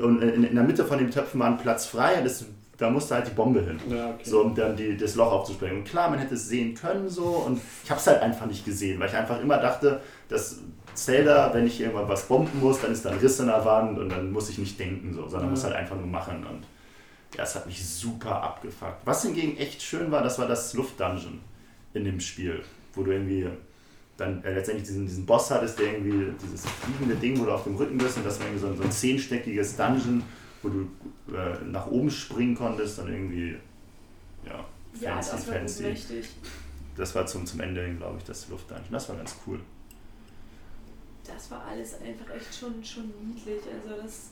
Und 0.00 0.22
in, 0.22 0.44
in 0.44 0.54
der 0.54 0.64
Mitte 0.64 0.84
von 0.84 0.98
den 0.98 1.10
Töpfen 1.10 1.40
war 1.40 1.46
ein 1.48 1.58
Platz 1.58 1.86
frei. 1.86 2.18
Und 2.18 2.24
das, 2.24 2.46
da 2.78 2.90
musste 2.90 3.14
halt 3.14 3.26
die 3.26 3.32
Bombe 3.32 3.60
hin. 3.60 3.78
Ja, 3.88 4.10
okay. 4.10 4.22
So, 4.24 4.40
um 4.42 4.54
dann 4.54 4.76
die, 4.76 4.96
das 4.96 5.14
Loch 5.14 5.30
aufzusprengen. 5.30 5.78
Und 5.78 5.84
klar, 5.84 6.10
man 6.10 6.18
hätte 6.18 6.34
es 6.34 6.48
sehen 6.48 6.74
können 6.74 7.08
so 7.08 7.24
und 7.46 7.60
ich 7.84 7.90
habe 7.90 8.00
es 8.00 8.06
halt 8.06 8.20
einfach 8.22 8.46
nicht 8.46 8.64
gesehen, 8.64 8.98
weil 8.98 9.08
ich 9.08 9.14
einfach 9.14 9.40
immer 9.40 9.58
dachte, 9.58 10.00
dass 10.28 10.60
Zelda, 10.94 11.52
wenn 11.54 11.66
ich 11.66 11.80
irgendwann 11.80 12.08
was 12.08 12.26
bomben 12.26 12.60
muss, 12.60 12.80
dann 12.80 12.92
ist 12.92 13.04
da 13.04 13.10
ein 13.10 13.18
Riss 13.18 13.40
in 13.40 13.46
der 13.46 13.64
Wand 13.64 13.98
und 13.98 14.08
dann 14.10 14.30
muss 14.32 14.48
ich 14.50 14.58
nicht 14.58 14.78
denken, 14.78 15.12
so, 15.14 15.22
sondern 15.22 15.44
Ja. 15.44 15.50
muss 15.50 15.64
halt 15.64 15.74
einfach 15.74 15.96
nur 15.96 16.06
machen. 16.06 16.44
Und 16.46 16.64
Ja, 17.36 17.42
es 17.42 17.54
hat 17.56 17.66
mich 17.66 17.84
super 17.84 18.42
abgefuckt. 18.42 19.04
Was 19.04 19.22
hingegen 19.22 19.56
echt 19.56 19.82
schön 19.82 20.10
war, 20.12 20.22
das 20.22 20.38
war 20.38 20.46
das 20.46 20.72
Luftdungeon 20.74 21.40
in 21.92 22.04
dem 22.04 22.20
Spiel, 22.20 22.62
wo 22.94 23.02
du 23.02 23.10
irgendwie 23.10 23.48
dann 24.16 24.44
äh, 24.44 24.54
letztendlich 24.54 24.86
diesen, 24.86 25.06
diesen 25.06 25.26
Boss 25.26 25.50
hattest, 25.50 25.78
der 25.80 25.94
irgendwie 25.94 26.32
dieses 26.40 26.64
fliegende 26.64 27.16
Ding, 27.16 27.40
wo 27.40 27.44
du 27.44 27.50
auf 27.52 27.64
dem 27.64 27.74
Rücken 27.74 27.98
bist 27.98 28.16
und 28.18 28.24
das 28.24 28.38
war 28.38 28.46
irgendwie 28.46 28.60
so 28.60 28.68
ein, 28.68 28.76
so 28.76 28.84
ein 28.84 28.92
zehnstöckiges 28.92 29.76
Dungeon, 29.76 30.22
wo 30.62 30.68
du 30.68 30.88
äh, 31.36 31.64
nach 31.64 31.88
oben 31.88 32.08
springen 32.10 32.54
konntest 32.54 33.00
und 33.00 33.08
irgendwie, 33.08 33.56
ja, 34.46 34.64
Ja, 35.00 35.14
fancy, 35.14 35.30
das 35.32 35.48
war 35.48 35.54
fancy. 35.54 35.84
richtig. 35.86 36.26
Das 36.96 37.14
war 37.16 37.26
zum, 37.26 37.44
zum 37.46 37.58
Ende 37.60 37.92
glaube 37.94 38.18
ich, 38.18 38.24
das 38.24 38.48
Luftdungeon. 38.48 38.92
Das 38.92 39.08
war 39.08 39.16
ganz 39.16 39.34
cool. 39.48 39.58
Das 41.26 41.50
war 41.50 41.64
alles 41.64 41.94
einfach 41.94 42.34
echt 42.34 42.54
schon, 42.54 42.84
schon 42.84 43.12
niedlich. 43.26 43.60
Also 43.72 44.02
das, 44.02 44.30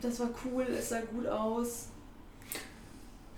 das 0.00 0.20
war 0.20 0.28
cool, 0.44 0.66
es 0.78 0.88
sah 0.88 1.00
gut 1.00 1.26
aus. 1.26 1.88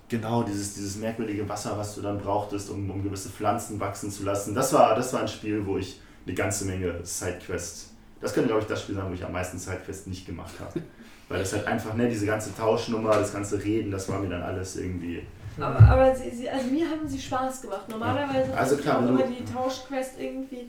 Genau, 0.09 0.45
dieses, 0.45 0.75
dieses 0.75 0.97
merkwürdige 0.97 1.49
Wasser, 1.49 1.77
was 1.77 1.97
du 1.97 2.03
dann 2.03 2.19
brauchtest, 2.19 2.71
um, 2.71 2.89
um 2.91 3.03
gewisse 3.03 3.29
Pflanzen 3.29 3.81
wachsen 3.81 4.11
zu 4.11 4.23
lassen. 4.23 4.55
Das 4.55 4.73
war, 4.73 4.95
das 4.95 5.13
war 5.13 5.23
ein 5.23 5.29
Spiel, 5.29 5.67
wo 5.67 5.79
ich 5.79 6.01
eine 6.25 6.35
ganze 6.35 6.65
Menge 6.65 7.01
Sidequests. 7.05 7.93
Das 8.21 8.33
könnte, 8.33 8.49
glaube 8.49 8.63
ich, 8.63 8.69
das 8.69 8.83
Spiel 8.83 8.95
sein, 8.95 9.09
wo 9.09 9.15
ich 9.15 9.25
am 9.25 9.33
meisten 9.33 9.59
Sidequests 9.59 10.07
nicht 10.07 10.25
gemacht 10.25 10.55
habe. 10.61 10.81
Weil 11.29 11.41
das 11.41 11.53
halt 11.53 11.67
einfach, 11.67 11.95
ne, 11.95 12.09
diese 12.09 12.25
ganze 12.25 12.55
Tauschnummer, 12.55 13.11
das 13.17 13.33
ganze 13.33 13.63
Reden, 13.63 13.91
das 13.91 14.09
war 14.09 14.21
mir 14.21 14.29
dann 14.29 14.43
alles 14.43 14.77
irgendwie. 14.77 15.27
Aber, 15.59 15.81
aber 15.81 16.15
sie, 16.15 16.31
sie, 16.31 16.49
also 16.49 16.69
mir 16.69 16.89
haben 16.89 17.09
sie 17.09 17.19
Spaß 17.19 17.63
gemacht. 17.63 17.89
Normalerweise 17.89 18.57
Also 18.57 18.77
fand 18.77 18.83
klar, 18.83 19.09
immer 19.09 19.23
die 19.25 19.45
Tauschquest 19.45 20.21
irgendwie 20.21 20.69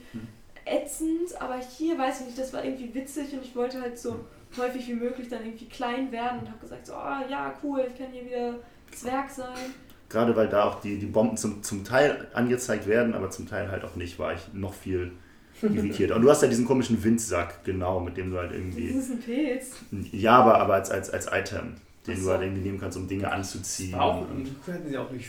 ätzend, 0.70 1.40
aber 1.40 1.56
hier 1.58 1.98
weiß 1.98 2.20
ich 2.20 2.26
nicht, 2.26 2.38
das 2.38 2.52
war 2.52 2.64
irgendwie 2.64 2.94
witzig 2.94 3.32
und 3.32 3.42
ich 3.42 3.54
wollte 3.56 3.80
halt 3.80 3.98
so 3.98 4.24
häufig 4.56 4.86
wie 4.88 4.94
möglich 4.94 5.28
dann 5.28 5.44
irgendwie 5.44 5.66
klein 5.66 6.10
werden 6.12 6.40
und 6.40 6.48
habe 6.48 6.58
gesagt 6.58 6.86
so, 6.86 6.94
oh 6.94 7.30
ja, 7.30 7.54
cool, 7.62 7.84
ich 7.88 7.98
kann 7.98 8.10
hier 8.12 8.24
wieder 8.24 8.54
Zwerg 8.92 9.30
sein. 9.30 9.74
Gerade 10.08 10.34
weil 10.34 10.48
da 10.48 10.64
auch 10.64 10.80
die, 10.80 10.98
die 10.98 11.06
Bomben 11.06 11.36
zum, 11.36 11.62
zum 11.62 11.84
Teil 11.84 12.28
angezeigt 12.32 12.86
werden, 12.86 13.14
aber 13.14 13.30
zum 13.30 13.46
Teil 13.46 13.70
halt 13.70 13.84
auch 13.84 13.94
nicht, 13.96 14.18
war 14.18 14.32
ich 14.32 14.40
noch 14.54 14.72
viel 14.72 15.12
irritiert. 15.60 16.12
Und 16.12 16.22
du 16.22 16.30
hast 16.30 16.40
ja 16.42 16.48
diesen 16.48 16.64
komischen 16.64 17.02
Windsack, 17.02 17.62
genau, 17.64 18.00
mit 18.00 18.16
dem 18.16 18.30
du 18.30 18.38
halt 18.38 18.50
Das 18.50 18.58
irgendwie. 18.58 18.84
ist 18.86 19.10
ein 19.10 19.20
Pilz. 19.20 19.72
Ja, 20.12 20.38
aber, 20.38 20.58
aber 20.58 20.74
als, 20.74 20.90
als, 20.90 21.10
als 21.10 21.26
Item, 21.26 21.74
den 22.06 22.14
Ach 22.14 22.18
du 22.18 22.24
so. 22.24 22.30
halt 22.30 22.42
irgendwie 22.42 22.62
nehmen 22.62 22.80
kannst, 22.80 22.96
um 22.96 23.06
Dinge 23.06 23.30
anzuziehen. 23.30 23.94
Auch, 23.96 24.22
und, 24.22 24.48
hätten 24.66 24.88
sie 24.88 24.96
auch 24.96 25.10
nicht. 25.10 25.28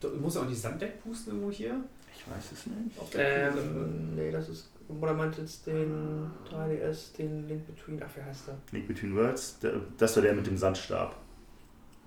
Du 0.00 0.08
musst 0.20 0.36
auch 0.36 0.48
nicht 0.48 0.60
Sanddeck 0.60 1.02
pusten 1.02 1.32
irgendwo 1.34 1.50
hier? 1.50 1.80
Ich 2.26 2.36
weiß 2.36 2.52
es 2.52 2.66
nicht. 2.66 2.98
Auf 2.98 3.10
der 3.10 3.48
Ähm, 3.48 4.14
nee, 4.16 4.30
das 4.30 4.48
ist. 4.48 4.70
Oder 4.88 5.14
meint 5.14 5.36
jetzt 5.38 5.66
den 5.66 6.30
3DS, 6.50 7.16
den 7.16 7.48
Link 7.48 7.66
Between. 7.66 8.00
Ach, 8.04 8.10
wie 8.16 8.22
heißt 8.22 8.48
der? 8.48 8.54
Link 8.72 8.86
Between 8.88 9.16
Worlds, 9.16 9.58
der, 9.60 9.72
das 9.98 10.14
war 10.16 10.22
der 10.22 10.34
mit 10.34 10.46
dem 10.46 10.56
Sandstab. 10.56 11.16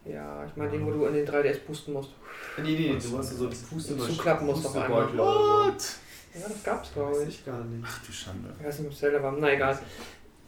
Ja, 0.06 0.46
ich 0.46 0.56
meine 0.56 0.72
den, 0.72 0.86
wo 0.86 0.92
du 0.92 1.06
in 1.06 1.14
den 1.14 1.28
3DS 1.28 1.60
pusten 1.66 1.94
musst. 1.94 2.12
Nee, 2.58 2.64
nee, 2.64 2.98
du 2.98 3.18
hast 3.18 3.38
so 3.38 3.48
die 3.48 3.56
Puste 3.56 3.98
Zuklappen 3.98 4.48
musst 4.48 4.66
auf 4.66 4.76
einmal. 4.76 5.10
So. 5.16 5.22
Ja, 6.34 6.48
das 6.48 6.64
gab's, 6.64 6.94
glaube 6.94 7.12
Weiß 7.12 7.24
ich. 7.24 7.40
ich 7.40 7.46
gar 7.46 7.64
nicht. 7.64 7.86
Ach 7.86 8.06
du 8.06 8.12
Schande. 8.12 8.50
Ich 8.60 8.66
weiß 8.66 8.80
nicht, 8.80 8.88
ob 8.88 8.94
es 8.94 9.00
Zelda 9.00 9.22
war. 9.22 9.36
Na 9.38 9.52
egal. 9.52 9.78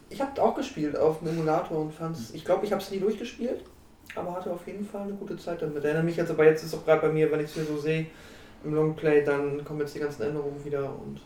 Ich 0.08 0.20
habe 0.20 0.40
auch 0.42 0.54
gespielt 0.54 0.96
auf 0.96 1.18
dem 1.18 1.28
Emulator 1.28 1.78
und 1.78 1.92
fand's. 1.92 2.30
Ich 2.32 2.44
glaube, 2.44 2.64
ich 2.64 2.72
habe 2.72 2.82
es 2.82 2.90
nie 2.90 3.00
durchgespielt, 3.00 3.62
aber 4.14 4.34
hatte 4.34 4.50
auf 4.50 4.66
jeden 4.66 4.86
Fall 4.86 5.02
eine 5.02 5.14
gute 5.14 5.36
Zeit 5.36 5.60
damit. 5.60 5.84
Erinnere 5.84 6.04
mich 6.04 6.16
jetzt 6.16 6.30
aber 6.30 6.44
jetzt 6.44 6.62
ist 6.64 6.74
auch 6.74 6.84
gerade 6.84 7.02
bei 7.02 7.12
mir, 7.12 7.30
wenn 7.30 7.40
ich 7.40 7.46
es 7.46 7.56
mir 7.56 7.64
so 7.64 7.78
sehe 7.78 8.06
im 8.64 8.74
Longplay, 8.74 9.24
dann 9.24 9.64
kommen 9.64 9.80
jetzt 9.80 9.94
die 9.94 10.00
ganzen 10.00 10.22
Änderungen 10.22 10.64
wieder 10.64 10.84
und 10.84 11.20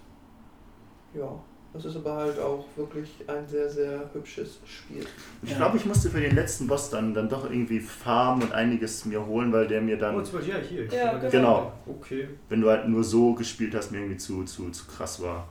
ja, 1.15 1.28
das 1.73 1.84
ist 1.84 1.97
aber 1.97 2.15
halt 2.15 2.39
auch 2.39 2.65
wirklich 2.76 3.10
ein 3.26 3.47
sehr, 3.47 3.68
sehr 3.68 4.08
hübsches 4.12 4.60
Spiel. 4.66 5.05
Ich 5.42 5.50
Ja. 5.50 5.56
glaube, 5.58 5.76
ich 5.76 5.84
musste 5.84 6.08
für 6.10 6.20
den 6.20 6.34
letzten 6.34 6.66
Boss 6.66 6.90
dann, 6.90 7.12
dann 7.15 7.28
doch 7.28 7.44
irgendwie 7.50 7.81
farmen 7.81 8.44
und 8.44 8.52
einiges 8.52 9.05
mir 9.05 9.24
holen, 9.26 9.52
weil 9.52 9.66
der 9.66 9.81
mir 9.82 9.97
Oh, 9.97 10.00
dann, 10.00 10.24
zum 10.24 10.39
Beispiel, 10.39 10.55
ja, 10.55 10.60
hier. 10.60 10.84
Ja, 10.86 11.18
genau. 11.28 11.73
Okay. 11.86 12.28
wenn 12.48 12.60
du 12.60 12.70
halt 12.70 12.89
nur 12.89 13.05
so 13.05 13.34
gespielt 13.34 13.74
hast, 13.74 13.92
mir 13.92 13.98
irgendwie 13.98 14.16
zu, 14.16 14.44
zu, 14.44 14.70
zu 14.70 14.86
krass 14.86 15.20
war. 15.23 15.48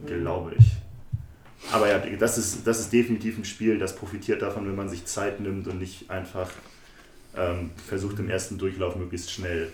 Mhm. 0.00 0.06
Glaube 0.06 0.52
ich. 0.58 0.72
Aber 1.72 1.88
ja, 1.88 1.98
das 1.98 2.36
ist, 2.38 2.66
das 2.66 2.80
ist 2.80 2.92
definitiv 2.92 3.38
ein 3.38 3.44
Spiel, 3.44 3.78
das 3.78 3.96
profitiert 3.96 4.42
davon, 4.42 4.66
wenn 4.66 4.76
man 4.76 4.88
sich 4.88 5.06
Zeit 5.06 5.40
nimmt 5.40 5.66
und 5.66 5.78
nicht 5.78 6.10
einfach 6.10 6.50
ähm, 7.36 7.70
versucht, 7.86 8.18
im 8.18 8.28
ersten 8.28 8.58
Durchlauf 8.58 8.96
möglichst 8.96 9.30
schnell 9.30 9.72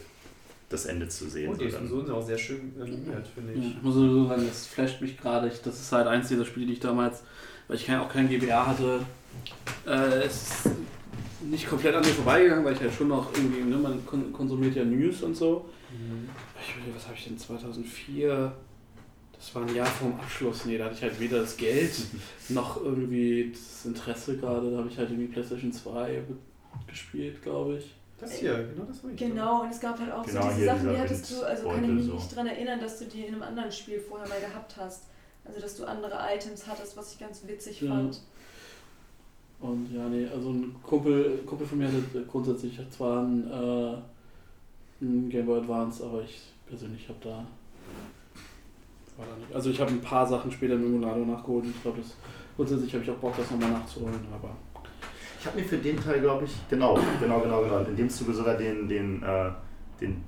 das 0.70 0.86
Ende 0.86 1.06
zu 1.08 1.28
sehen. 1.28 1.50
Und 1.50 1.60
die 1.60 1.64
sondern- 1.64 1.82
Explosionen 1.82 2.06
sind 2.06 2.14
auch 2.16 2.26
sehr 2.26 2.38
schön 2.38 2.72
animiert, 2.80 3.26
finde 3.26 3.52
Ja, 3.54 3.58
ich. 3.60 3.76
ich 3.76 3.82
muss 3.82 3.94
sowieso 3.94 4.26
sagen, 4.28 4.44
das 4.46 4.66
flasht 4.66 5.00
mich 5.02 5.18
gerade. 5.18 5.48
Ich- 5.48 5.60
Das 5.60 5.78
ist 5.78 5.92
halt 5.92 6.06
eins 6.06 6.28
dieser 6.28 6.44
Spiele, 6.46 6.66
die 6.66 6.72
ich 6.74 6.80
damals, 6.80 7.22
weil 7.68 7.76
ich 7.76 7.90
auch 7.92 8.08
kein 8.08 8.28
GBA 8.28 8.66
hatte, 8.66 9.00
äh, 9.86 9.90
es 10.24 10.36
ist 10.64 10.70
nicht 11.42 11.68
komplett 11.68 11.94
an 11.94 12.02
mir 12.02 12.08
vorbeigegangen, 12.12 12.64
weil 12.64 12.74
ich 12.74 12.80
halt 12.80 12.94
schon 12.94 13.08
noch 13.08 13.32
irgendwie, 13.34 13.62
ne, 13.62 13.76
man 13.76 14.04
kon 14.06 14.32
konsumiert 14.32 14.76
ja 14.76 14.84
News 14.84 15.22
und 15.22 15.36
so. 15.36 15.68
Ich, 16.62 16.76
überlege, 16.76 16.96
was 16.96 17.04
habe 17.06 17.16
ich 17.16 17.24
denn 17.24 17.36
2004? 17.38 18.52
Das 19.36 19.54
war 19.54 19.62
ein 19.66 19.74
Jahr 19.74 19.86
vorm 19.86 20.14
Abschluss. 20.20 20.66
Nee, 20.66 20.76
da 20.78 20.84
hatte 20.84 20.94
ich 20.96 21.02
halt 21.02 21.18
weder 21.18 21.40
das 21.40 21.56
Geld 21.56 21.90
noch 22.50 22.80
irgendwie 22.84 23.50
das 23.52 23.86
Interesse 23.86 24.36
gerade. 24.36 24.70
Da 24.70 24.78
habe 24.78 24.88
ich 24.88 24.98
halt 24.98 25.10
irgendwie 25.10 25.32
PlayStation 25.32 25.72
2 25.72 26.22
gespielt, 26.86 27.42
glaube 27.42 27.78
ich. 27.78 27.94
Das 28.20 28.32
hier, 28.34 28.68
genau 28.74 28.84
das 28.86 29.02
war 29.02 29.10
ich. 29.10 29.16
Genau, 29.16 29.62
und 29.62 29.70
es 29.70 29.80
gab 29.80 29.98
halt 29.98 30.12
auch 30.12 30.24
Genau, 30.24 30.42
so 30.42 30.48
diese 30.50 30.64
Sachen, 30.66 30.88
die 30.90 30.98
hattest 30.98 31.30
du, 31.30 31.42
also 31.42 31.68
kann 31.68 31.84
ich 31.84 31.90
mich 31.90 32.04
so. 32.06 32.14
nicht 32.14 32.36
dran 32.36 32.46
erinnern, 32.46 32.80
dass 32.80 32.98
du 32.98 33.04
die 33.06 33.22
in 33.24 33.34
einem 33.34 33.42
anderen 33.42 33.72
Spiel 33.72 33.98
vorher 33.98 34.28
mal 34.28 34.40
gehabt 34.40 34.76
hast. 34.76 35.04
Also 35.44 35.60
dass 35.60 35.76
du 35.76 35.84
andere 35.86 36.18
Items 36.34 36.66
hattest, 36.66 36.96
was 36.96 37.12
ich 37.14 37.18
ganz 37.18 37.46
witzig 37.46 37.80
Ja. 37.80 37.90
fand. 37.94 38.20
Und 39.60 39.92
ja, 39.94 40.08
nee, 40.08 40.26
also 40.26 40.50
ein 40.50 40.74
Kumpel, 40.82 41.38
Kumpel 41.46 41.66
von 41.66 41.78
mir 41.78 41.86
hatte 41.88 42.02
grundsätzlich 42.30 42.78
zwar 42.90 43.22
ein, 43.22 43.50
äh, 43.50 43.96
ein 45.02 45.28
Game 45.28 45.46
Boy 45.46 45.58
Advance, 45.60 46.04
aber 46.04 46.22
ich 46.22 46.40
persönlich 46.66 47.08
habe 47.08 47.18
da. 47.22 47.44
War 49.16 49.26
da 49.26 49.36
nicht. 49.38 49.54
Also 49.54 49.70
ich 49.70 49.80
habe 49.80 49.90
ein 49.90 50.00
paar 50.00 50.26
Sachen 50.26 50.50
später 50.50 50.74
im 50.74 50.84
Emulator 50.86 51.26
nachgeholt 51.26 51.64
und 51.64 51.70
ich 51.70 51.82
glaube, 51.82 51.98
das 52.00 52.14
grundsätzlich 52.56 52.92
habe 52.94 53.04
ich 53.04 53.10
auch 53.10 53.16
Bock, 53.16 53.34
das 53.36 53.50
nochmal 53.50 53.70
nachzuholen, 53.70 54.20
aber. 54.32 54.54
Ich 55.40 55.46
habe 55.46 55.58
mir 55.58 55.64
für 55.64 55.78
den 55.78 55.98
Teil, 55.98 56.20
glaube 56.20 56.44
ich, 56.44 56.52
genau, 56.68 56.98
genau, 57.18 57.40
genau, 57.40 57.62
genau, 57.62 57.78
in 57.80 57.96
dem 57.96 58.10
Zuge 58.10 58.34
sogar 58.34 58.56
den, 58.56 58.88
den, 58.88 59.22
äh, 59.22 59.50
den 60.00 60.22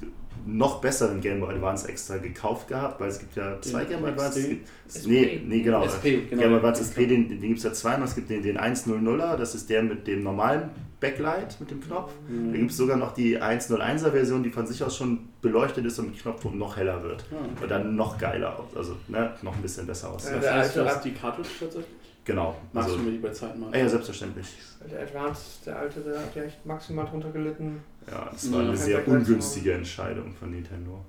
noch 0.47 0.81
besseren 0.81 1.21
Game 1.21 1.39
Boy 1.41 1.55
Advance 1.55 1.87
extra 1.89 2.17
gekauft 2.17 2.67
gehabt, 2.69 2.99
weil 3.01 3.11
es 3.11 3.19
gibt 3.21 3.37
ja 3.37 3.61
zwei 3.61 3.81
Den 3.85 3.91
Game 3.91 4.01
Boy 4.01 4.11
Advance. 4.11 4.41
SP. 4.89 5.07
nee, 5.07 5.43
nee, 5.47 5.61
genau. 5.61 5.85
SP, 5.85 6.27
genau. 6.29 6.41
Game 6.43 6.51
Boy 6.51 6.57
Advance 6.57 6.83
SP, 6.83 7.07
den, 7.07 7.29
den 7.29 7.41
gibt 7.41 7.59
es 7.59 7.65
ja 7.65 7.73
zweimal. 7.73 8.09
Es 8.09 8.15
gibt 8.15 8.31
den, 8.31 8.43
den 8.43 8.59
100er, 8.59 9.37
das 9.37 9.55
ist 9.55 9.69
der 9.71 9.83
mit 9.83 10.07
dem 10.07 10.23
normalen 10.23 10.71
Backlight, 10.99 11.61
mit 11.61 11.71
dem 11.71 11.81
Knopf. 11.81 12.13
Da 12.51 12.57
gibt 12.57 12.71
es 12.71 12.77
sogar 12.77 12.97
noch 12.97 13.13
die 13.13 13.39
101er 13.41 14.11
Version, 14.11 14.43
die 14.43 14.51
von 14.51 14.67
sich 14.67 14.83
aus 14.83 14.97
schon 14.97 15.29
beleuchtet 15.43 15.85
ist 15.85 15.99
und 15.99 16.07
mit 16.11 16.23
Knopfdruck 16.23 16.55
noch 16.55 16.77
heller 16.77 17.03
wird. 17.03 17.25
Ja. 17.31 17.39
Und 17.63 17.71
dann 17.71 17.95
noch 17.97 18.19
geiler 18.19 18.59
also 18.75 18.97
ne, 19.09 19.33
noch 19.43 19.55
ein 19.55 19.63
bisschen 19.63 19.87
besser 19.87 20.11
aussieht. 20.11 20.31
Ja, 20.31 20.37
Das 20.37 20.45
der 20.45 20.55
alte 20.55 20.85
hast 20.87 20.97
Ad- 20.97 21.09
die 21.11 21.15
Cartridge 21.15 21.49
tatsächlich? 21.61 21.97
Genau. 22.25 22.57
Machst 22.73 22.89
Also, 22.91 23.01
du 23.01 23.05
mir 23.07 23.13
die 23.13 23.19
bei 23.19 23.31
Zeiten 23.31 23.61
mal? 23.61 23.77
ja, 23.77 23.89
selbstverständlich. 23.89 24.47
Der 24.91 25.03
Advance, 25.03 25.43
der 25.67 25.79
alte, 25.79 26.01
der 26.01 26.19
hat 26.21 26.35
ja 26.37 26.43
echt 26.45 26.65
maximal 26.65 27.05
drunter 27.07 27.31
gelitten. 27.31 27.81
Ja, 28.11 28.29
das 28.33 28.53
war 28.53 28.63
Ja. 28.63 28.69
eine 28.69 28.77
sehr 28.77 29.09
ungünstige 29.09 29.73
Entscheidung 29.73 30.33
von 30.35 30.51
Nintendo. 30.51 31.05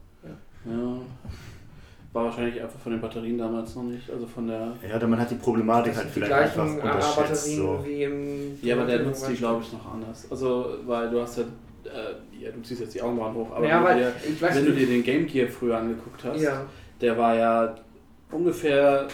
Ja. 0.65 0.97
War 2.13 2.25
wahrscheinlich 2.25 2.61
einfach 2.61 2.79
von 2.79 2.91
den 2.91 3.01
Batterien 3.01 3.37
damals 3.39 3.75
noch 3.75 3.83
nicht, 3.83 4.09
also 4.09 4.25
von 4.27 4.47
der. 4.47 4.73
Ja, 4.87 4.99
dann 4.99 5.09
man 5.09 5.19
hat 5.19 5.31
die 5.31 5.35
Problematik 5.35 5.95
halt 5.95 6.07
die 6.07 6.11
vielleicht 6.11 6.31
einfach 6.31 6.65
unterschätzt. 6.75 7.55
So. 7.55 7.83
wie 7.83 8.03
im. 8.03 8.59
Ja, 8.61 8.75
aber 8.75 8.85
der 8.85 8.99
nutzt 9.03 9.27
die, 9.27 9.33
glaube 9.35 9.63
ich, 9.63 9.73
noch 9.73 9.93
anders. 9.93 10.27
Also, 10.29 10.77
weil 10.85 11.09
du 11.09 11.21
hast 11.21 11.37
ja. 11.39 11.43
Äh, 11.85 12.41
ja, 12.43 12.49
du 12.51 12.61
ziehst 12.61 12.79
jetzt 12.81 12.93
die 12.95 13.01
Augenbrauen 13.01 13.33
hoch, 13.35 13.51
aber 13.53 13.67
ja, 13.67 13.77
wenn, 13.79 13.83
weil 13.83 13.95
du 13.95 14.01
dir, 14.03 14.13
ich 14.31 14.41
weiß 14.41 14.55
wenn 14.55 14.65
du 14.65 14.71
dir 14.71 14.87
den 14.87 15.03
Game 15.03 15.25
Gear 15.27 15.49
früher 15.49 15.77
angeguckt 15.77 16.23
hast, 16.23 16.39
Ja, 16.39 16.61
der 17.01 17.17
war 17.17 17.35
ja 17.35 17.75
ungefähr 18.31 19.07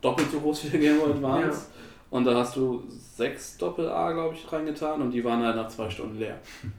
doppelt 0.00 0.30
so 0.30 0.40
groß 0.40 0.64
wie 0.64 0.68
der 0.70 0.80
Game 0.80 0.98
Boy 0.98 1.10
Advance. 1.12 1.66
Und 2.10 2.24
da 2.24 2.34
hast 2.36 2.56
du 2.56 2.84
sechs 3.16 3.58
Doppel-A, 3.58 4.12
glaube 4.12 4.34
ich, 4.34 4.50
reingetan 4.50 5.02
und 5.02 5.10
die 5.10 5.22
waren 5.22 5.42
halt 5.42 5.56
nach 5.56 5.68
zwei 5.68 5.90
Stunden 5.90 6.18
leer. 6.18 6.38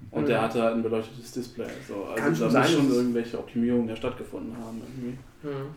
Und 0.10 0.28
der 0.28 0.40
Mhm. 0.40 0.44
hatte 0.44 0.64
halt 0.64 0.76
ein 0.76 0.82
beleuchtetes 0.84 1.32
Display. 1.34 1.68
So. 1.88 2.06
Also 2.06 2.16
Kann 2.16 2.34
da 2.40 2.44
muss 2.46 2.54
sein, 2.54 2.68
schon 2.68 2.92
irgendwelche 2.92 3.38
Optimierungen 3.38 3.88
ja 3.90 3.96
stattgefunden 3.96 4.56
haben. 4.58 4.82
Irgendwie. 4.82 5.18
hm. 5.44 5.68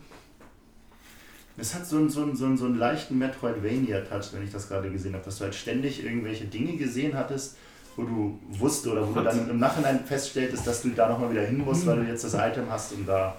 Es 1.55 1.75
hat 1.75 1.85
so 1.85 1.97
einen, 1.97 2.09
so 2.09 2.23
einen, 2.23 2.35
so 2.35 2.45
einen, 2.45 2.57
so 2.57 2.65
einen 2.65 2.79
leichten 2.79 3.19
Metroidvania-Touch, 3.19 4.33
wenn 4.33 4.43
ich 4.43 4.51
das 4.51 4.67
gerade 4.69 4.89
gesehen 4.89 5.13
habe, 5.13 5.23
dass 5.23 5.37
du 5.37 5.43
halt 5.43 5.53
ständig 5.53 6.03
irgendwelche 6.03 6.45
Dinge 6.45 6.75
gesehen 6.77 7.13
hattest, 7.15 7.57
wo 7.95 8.03
du 8.03 8.39
wusste 8.49 8.91
oder 8.91 9.07
wo 9.07 9.13
du 9.13 9.21
dann 9.23 9.49
im 9.49 9.59
Nachhinein 9.59 10.03
feststelltest, 10.03 10.65
dass 10.65 10.81
du 10.81 10.89
da 10.89 11.09
nochmal 11.09 11.31
wieder 11.31 11.41
hin 11.43 11.59
musst, 11.59 11.85
weil 11.85 11.97
du 11.97 12.03
jetzt 12.03 12.23
das 12.23 12.33
Item 12.33 12.65
hast 12.69 12.93
und 12.93 13.05
da. 13.07 13.35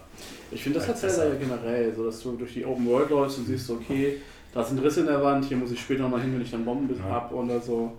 Ich 0.51 0.63
finde, 0.63 0.79
das 0.79 0.89
hat 0.89 0.99
Zelda 0.99 1.27
ja 1.27 1.35
generell, 1.35 1.95
so 1.95 2.05
dass 2.07 2.21
du 2.23 2.37
durch 2.37 2.53
die 2.55 2.65
Open 2.65 2.87
World 2.87 3.11
läufst 3.11 3.39
und 3.39 3.47
siehst, 3.47 3.69
okay, 3.71 4.21
da 4.53 4.63
ist 4.63 4.71
ein 4.71 4.79
Riss 4.79 4.97
in 4.99 5.07
der 5.07 5.21
Wand, 5.23 5.45
hier 5.45 5.57
muss 5.57 5.73
ich 5.73 5.81
später 5.81 6.03
nochmal 6.05 6.21
hin, 6.21 6.33
wenn 6.35 6.43
ich 6.43 6.51
dann 6.51 6.65
Bomben 6.65 6.95
Ja. 6.97 7.05
hab 7.11 7.33
oder 7.33 7.61
so. 7.61 7.93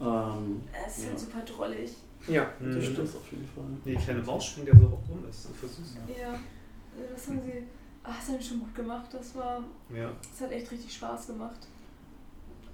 Ähm, 0.00 0.62
Es 0.86 0.96
ist 0.98 1.04
Ja. 1.04 1.10
halt 1.10 1.20
super 1.20 1.38
drollig. 1.44 1.90
ja. 2.28 2.46
Mhm. 2.60 2.74
das 2.74 2.84
stimmt 2.84 3.00
auf 3.00 3.30
jeden 3.30 3.46
Fall. 3.54 3.64
Nee, 3.84 3.96
die 3.96 4.02
kleine 4.04 4.22
Maus 4.22 4.44
springt 4.46 4.68
ja 4.68 4.74
so 4.74 4.84
hoch 4.84 5.08
rum, 5.08 5.22
das 5.26 5.36
ist 5.36 5.48
für 5.60 5.66
süß. 5.68 5.96
Ja, 6.18 6.28
also 6.30 7.14
das 7.14 7.28
haben 7.28 7.40
sie. 7.44 7.62
Ach, 8.02 8.16
das 8.18 8.28
haben 8.28 8.38
sie 8.42 8.48
schon 8.48 8.60
gut 8.60 8.74
gemacht. 8.74 9.06
Das 9.12 9.34
war. 9.34 9.62
Ja. 9.94 10.10
Das 10.32 10.40
hat 10.46 10.52
echt 10.52 10.70
richtig 10.70 10.92
Spaß 10.94 11.26
gemacht. 11.28 11.56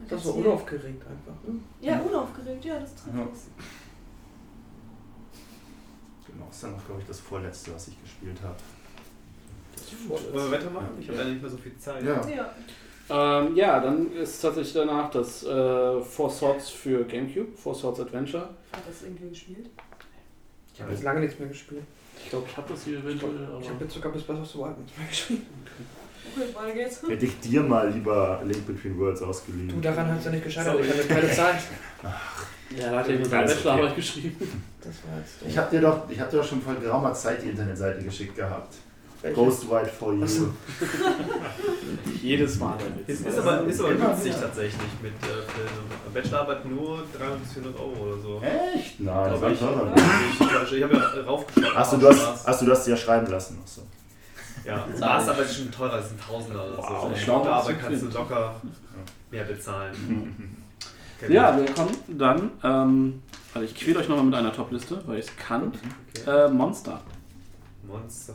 Und 0.00 0.10
Das 0.12 0.24
war 0.26 0.34
hier- 0.34 0.46
unaufgeregt 0.46 1.02
einfach. 1.06 1.34
Ne? 1.46 1.60
Ja, 1.80 2.00
unaufgeregt, 2.00 2.64
ja, 2.64 2.78
das 2.80 2.94
trifft 2.94 3.16
Ja. 3.16 3.28
es. 3.32 3.46
Genau, 6.26 6.46
ist 6.50 6.62
dann 6.62 6.74
auch, 6.74 6.84
glaube 6.86 7.00
ich, 7.00 7.06
das 7.06 7.20
vorletzte, 7.20 7.74
was 7.74 7.88
ich 7.88 8.02
gespielt 8.02 8.36
habe. 8.42 8.56
Wollen 10.08 10.32
wir 10.34 10.50
weitermachen? 10.52 10.88
Ich 11.00 11.08
habe 11.08 11.18
leider 11.18 11.30
nicht 11.30 11.42
mehr 11.42 11.50
so 11.50 11.56
viel 11.56 11.76
Zeit. 11.78 12.04
Ja. 12.04 12.20
Ja. 12.28 13.40
Ähm, 13.42 13.56
ja, 13.56 13.80
dann 13.80 14.12
ist 14.12 14.40
tatsächlich 14.40 14.72
danach 14.74 15.10
das 15.10 15.42
äh, 15.44 16.00
Four 16.00 16.30
Swords 16.30 16.70
für 16.70 17.04
Gamecube, 17.04 17.56
Four 17.56 17.74
Swords 17.74 17.98
Adventure. 18.00 18.50
Hat 18.72 18.82
das 18.88 19.02
irgendwie 19.02 19.30
gespielt? 19.30 19.68
Ich 20.74 20.80
habe 20.80 20.92
jetzt 20.92 21.02
lange 21.02 21.20
nichts 21.20 21.38
mehr 21.38 21.48
gespielt. 21.48 21.82
Ich 22.22 22.30
glaube, 22.30 22.46
ich 22.48 22.56
habe 22.56 22.72
das 22.72 22.84
hier 22.84 22.98
eventuell, 22.98 23.46
aber... 23.46 23.60
Ich 23.60 23.68
habe 23.68 23.82
jetzt 23.84 23.94
sogar 23.94 24.12
bis 24.12 24.22
Breath 24.22 24.38
of 24.40 24.46
the 24.48 24.58
Wild 24.58 24.78
nichts 24.78 24.96
mehr 24.98 25.06
gespielt. 25.08 25.40
Okay, 25.64 25.84
weiter 26.36 26.72
geht's. 26.74 27.02
Hätte 27.06 27.26
ich 27.26 27.40
dir 27.40 27.62
mal 27.62 27.90
lieber 27.90 28.40
Link 28.44 28.66
Between 28.66 28.98
Worlds 28.98 29.22
ausgeliehen. 29.22 29.68
Du, 29.68 29.80
daran 29.80 30.16
es 30.18 30.24
ja 30.24 30.30
nicht 30.30 30.44
gescheitert. 30.44 30.74
Sorry. 30.74 30.86
Ich 30.86 30.92
hatte 30.94 31.08
keine 31.08 31.30
Zeit. 31.32 31.60
Ja, 32.78 32.88
da 32.92 32.98
hat 33.00 33.08
er 33.08 33.16
nur 33.16 33.24
seine 33.24 33.42
Alles 33.42 33.54
Bachelorarbeit 33.56 33.90
okay. 33.90 33.96
geschrieben. 33.96 34.62
Das 34.78 34.94
war 35.04 35.18
jetzt 35.18 35.34
Ich 35.48 35.58
habe 35.58 35.70
dir, 35.72 35.80
doch- 35.80 36.08
ich 36.08 36.20
hab 36.20 36.30
dir 36.30 36.36
doch 36.36 36.44
schon 36.46 36.62
vor 36.62 36.74
geraumer 36.74 37.12
Zeit 37.14 37.42
die 37.42 37.48
Internetseite 37.48 38.00
geschickt 38.04 38.36
gehabt. 38.36 38.74
Welche? 39.22 39.34
Ghostwrite 39.34 39.90
for 39.90 40.14
you. 40.14 40.22
Ach 40.24 40.28
so. 40.28 40.48
Jedes 42.22 42.58
Mal. 42.58 42.78
Ist, 43.06 43.26
ist 43.26 43.38
aber, 43.38 43.66
ist 43.66 43.80
aber 43.80 43.94
günstig 43.94 44.34
tatsächlich 44.40 44.80
mit 45.02 45.12
äh, 45.12 46.14
Bachelorarbeit 46.14 46.64
nur 46.64 47.04
300 47.18 47.42
bis 47.42 47.52
400 47.54 47.80
Euro 47.80 48.06
oder 48.06 48.22
so. 48.22 48.40
Echt? 48.40 49.00
Nein, 49.00 49.30
das 49.30 49.40
war 49.40 49.50
ich. 49.50 49.60
Ich, 49.60 50.72
ich 50.76 50.82
habe 50.82 50.94
ja 50.96 51.22
raufgeschaut. 51.26 51.76
Achso, 51.76 51.96
auf 51.96 52.02
du 52.02 52.08
hast, 52.08 52.62
du 52.62 52.70
hast 52.70 52.84
sie 52.84 52.90
ja 52.92 52.96
schreiben 52.96 53.26
lassen. 53.26 53.58
Achso. 53.62 53.82
Ja, 54.64 54.86
Masterarbeit 54.98 55.46
ist 55.46 55.56
schon 55.56 55.70
teurer, 55.70 55.96
das 55.96 56.08
sind 56.10 56.20
Tausender 56.20 56.64
oder 56.66 56.76
so. 56.76 56.82
Wow, 56.82 57.04
Eine 57.06 57.16
schlau, 57.16 57.34
Doktorarbeit 57.36 57.80
kannst 57.80 58.02
du 58.02 58.06
locker 58.08 58.60
mehr 59.30 59.44
bezahlen. 59.44 60.54
Okay, 61.22 61.32
Ja, 61.32 61.50
gut. 61.52 61.68
willkommen. 61.68 61.96
Dann, 62.08 62.50
ähm, 62.62 63.22
also 63.54 63.64
ich 63.64 63.74
quäle 63.74 63.98
euch 64.00 64.08
nochmal 64.08 64.24
mit 64.26 64.34
einer 64.34 64.52
Top-Liste, 64.52 65.02
weil 65.06 65.18
ich 65.18 65.26
es 65.26 65.36
kann. 65.36 65.72
Okay. 66.16 66.30
Äh, 66.46 66.48
Monster. 66.48 67.00
Monster. 67.86 68.34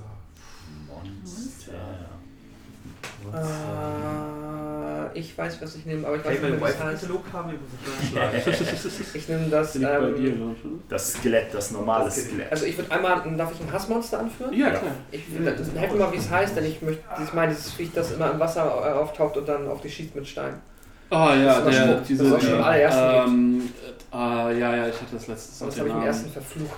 Monster. 0.87 1.73
Äh, 3.33 4.34
ich 5.15 5.37
weiß, 5.37 5.61
was 5.61 5.75
ich 5.75 5.85
nehme, 5.85 6.05
aber 6.05 6.17
ich 6.17 6.25
weiß 6.25 6.35
ich 6.35 6.41
nicht 6.41 6.61
wie 6.61 6.65
es 6.65 6.79
heißt. 6.79 7.05
Ich 9.15 9.27
nehme 9.29 9.47
das. 9.49 9.73
Dir, 9.73 9.89
Ähm? 9.89 10.55
Das 10.89 11.13
Skelett, 11.13 11.53
das 11.53 11.71
normale 11.71 12.05
Das 12.05 12.15
Skelett. 12.25 12.51
also 12.51 12.65
ich 12.65 12.77
würde 12.77 12.91
einmal, 12.91 13.21
darf 13.37 13.51
ich 13.53 13.61
ein 13.61 13.71
Hassmonster 13.71 14.19
anführen? 14.19 14.51
Ja, 14.53 14.67
Ja. 14.67 14.73
klar. 14.79 14.91
Ich 15.11 15.33
will, 15.33 15.45
das 15.45 15.71
helft 15.73 15.93
mir 15.93 15.99
mal, 15.99 16.11
wie 16.11 16.17
es 16.17 16.29
heißt, 16.29 16.55
denn 16.55 16.65
ich 16.65 16.81
möchte, 16.81 17.03
ich 17.23 17.33
meine, 17.33 17.53
dieses 17.53 17.71
Viech, 17.73 17.91
das 17.93 18.11
immer 18.11 18.31
im 18.31 18.39
Wasser 18.39 18.65
äh, 18.65 18.91
auftaucht 18.93 19.37
und 19.37 19.47
dann 19.47 19.67
auf 19.67 19.81
dich 19.81 19.93
schießt 19.95 20.15
mit 20.15 20.27
Stein. 20.27 20.55
Oh 21.11 21.15
ja, 21.15 21.59
Das 21.61 21.67
ist 21.67 21.77
der, 21.77 21.83
aber 21.91 22.01
diese, 22.01 22.29
das 22.29 22.43
schon 22.43 22.53
im 22.55 22.63
allerersten 22.63 23.29
ähm, 23.29 23.69
äh, 24.11 24.59
ja, 24.59 24.75
ja, 24.75 24.87
ich 24.87 24.95
hatte 24.95 25.13
das 25.13 25.27
letztes 25.27 25.61
Aber 25.61 25.69
das 25.71 25.79
habe 25.79 25.89
ich 25.89 25.95
im 25.95 26.01
ersten 26.01 26.31
verflucht. 26.31 26.77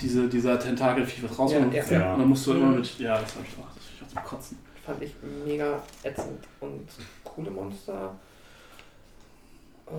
Diese, 0.00 0.26
dieser 0.28 0.58
Tentakelvieh, 0.58 1.22
was 1.22 1.38
rauskommt. 1.38 1.72
Ja, 1.72 1.84
ja. 1.88 2.12
Und 2.14 2.18
dann 2.20 2.28
musst 2.28 2.44
du 2.46 2.54
immer 2.54 2.66
Mhm. 2.66 2.74
mit, 2.76 2.98
ja, 2.98 3.20
das 3.20 3.34
habe 3.36 3.44
ich 3.46 3.54
auch, 3.56 3.68
das 3.74 3.84
hab 3.84 3.92
ich 3.94 4.02
auch 4.02 4.10
zum 4.22 4.24
Kotzen. 4.38 4.58
Fand 4.88 5.02
ich 5.02 5.14
mega 5.44 5.82
ätzend 6.02 6.42
und 6.60 6.88
coole 7.22 7.50
Monster. 7.50 8.14
Oh, 9.86 9.92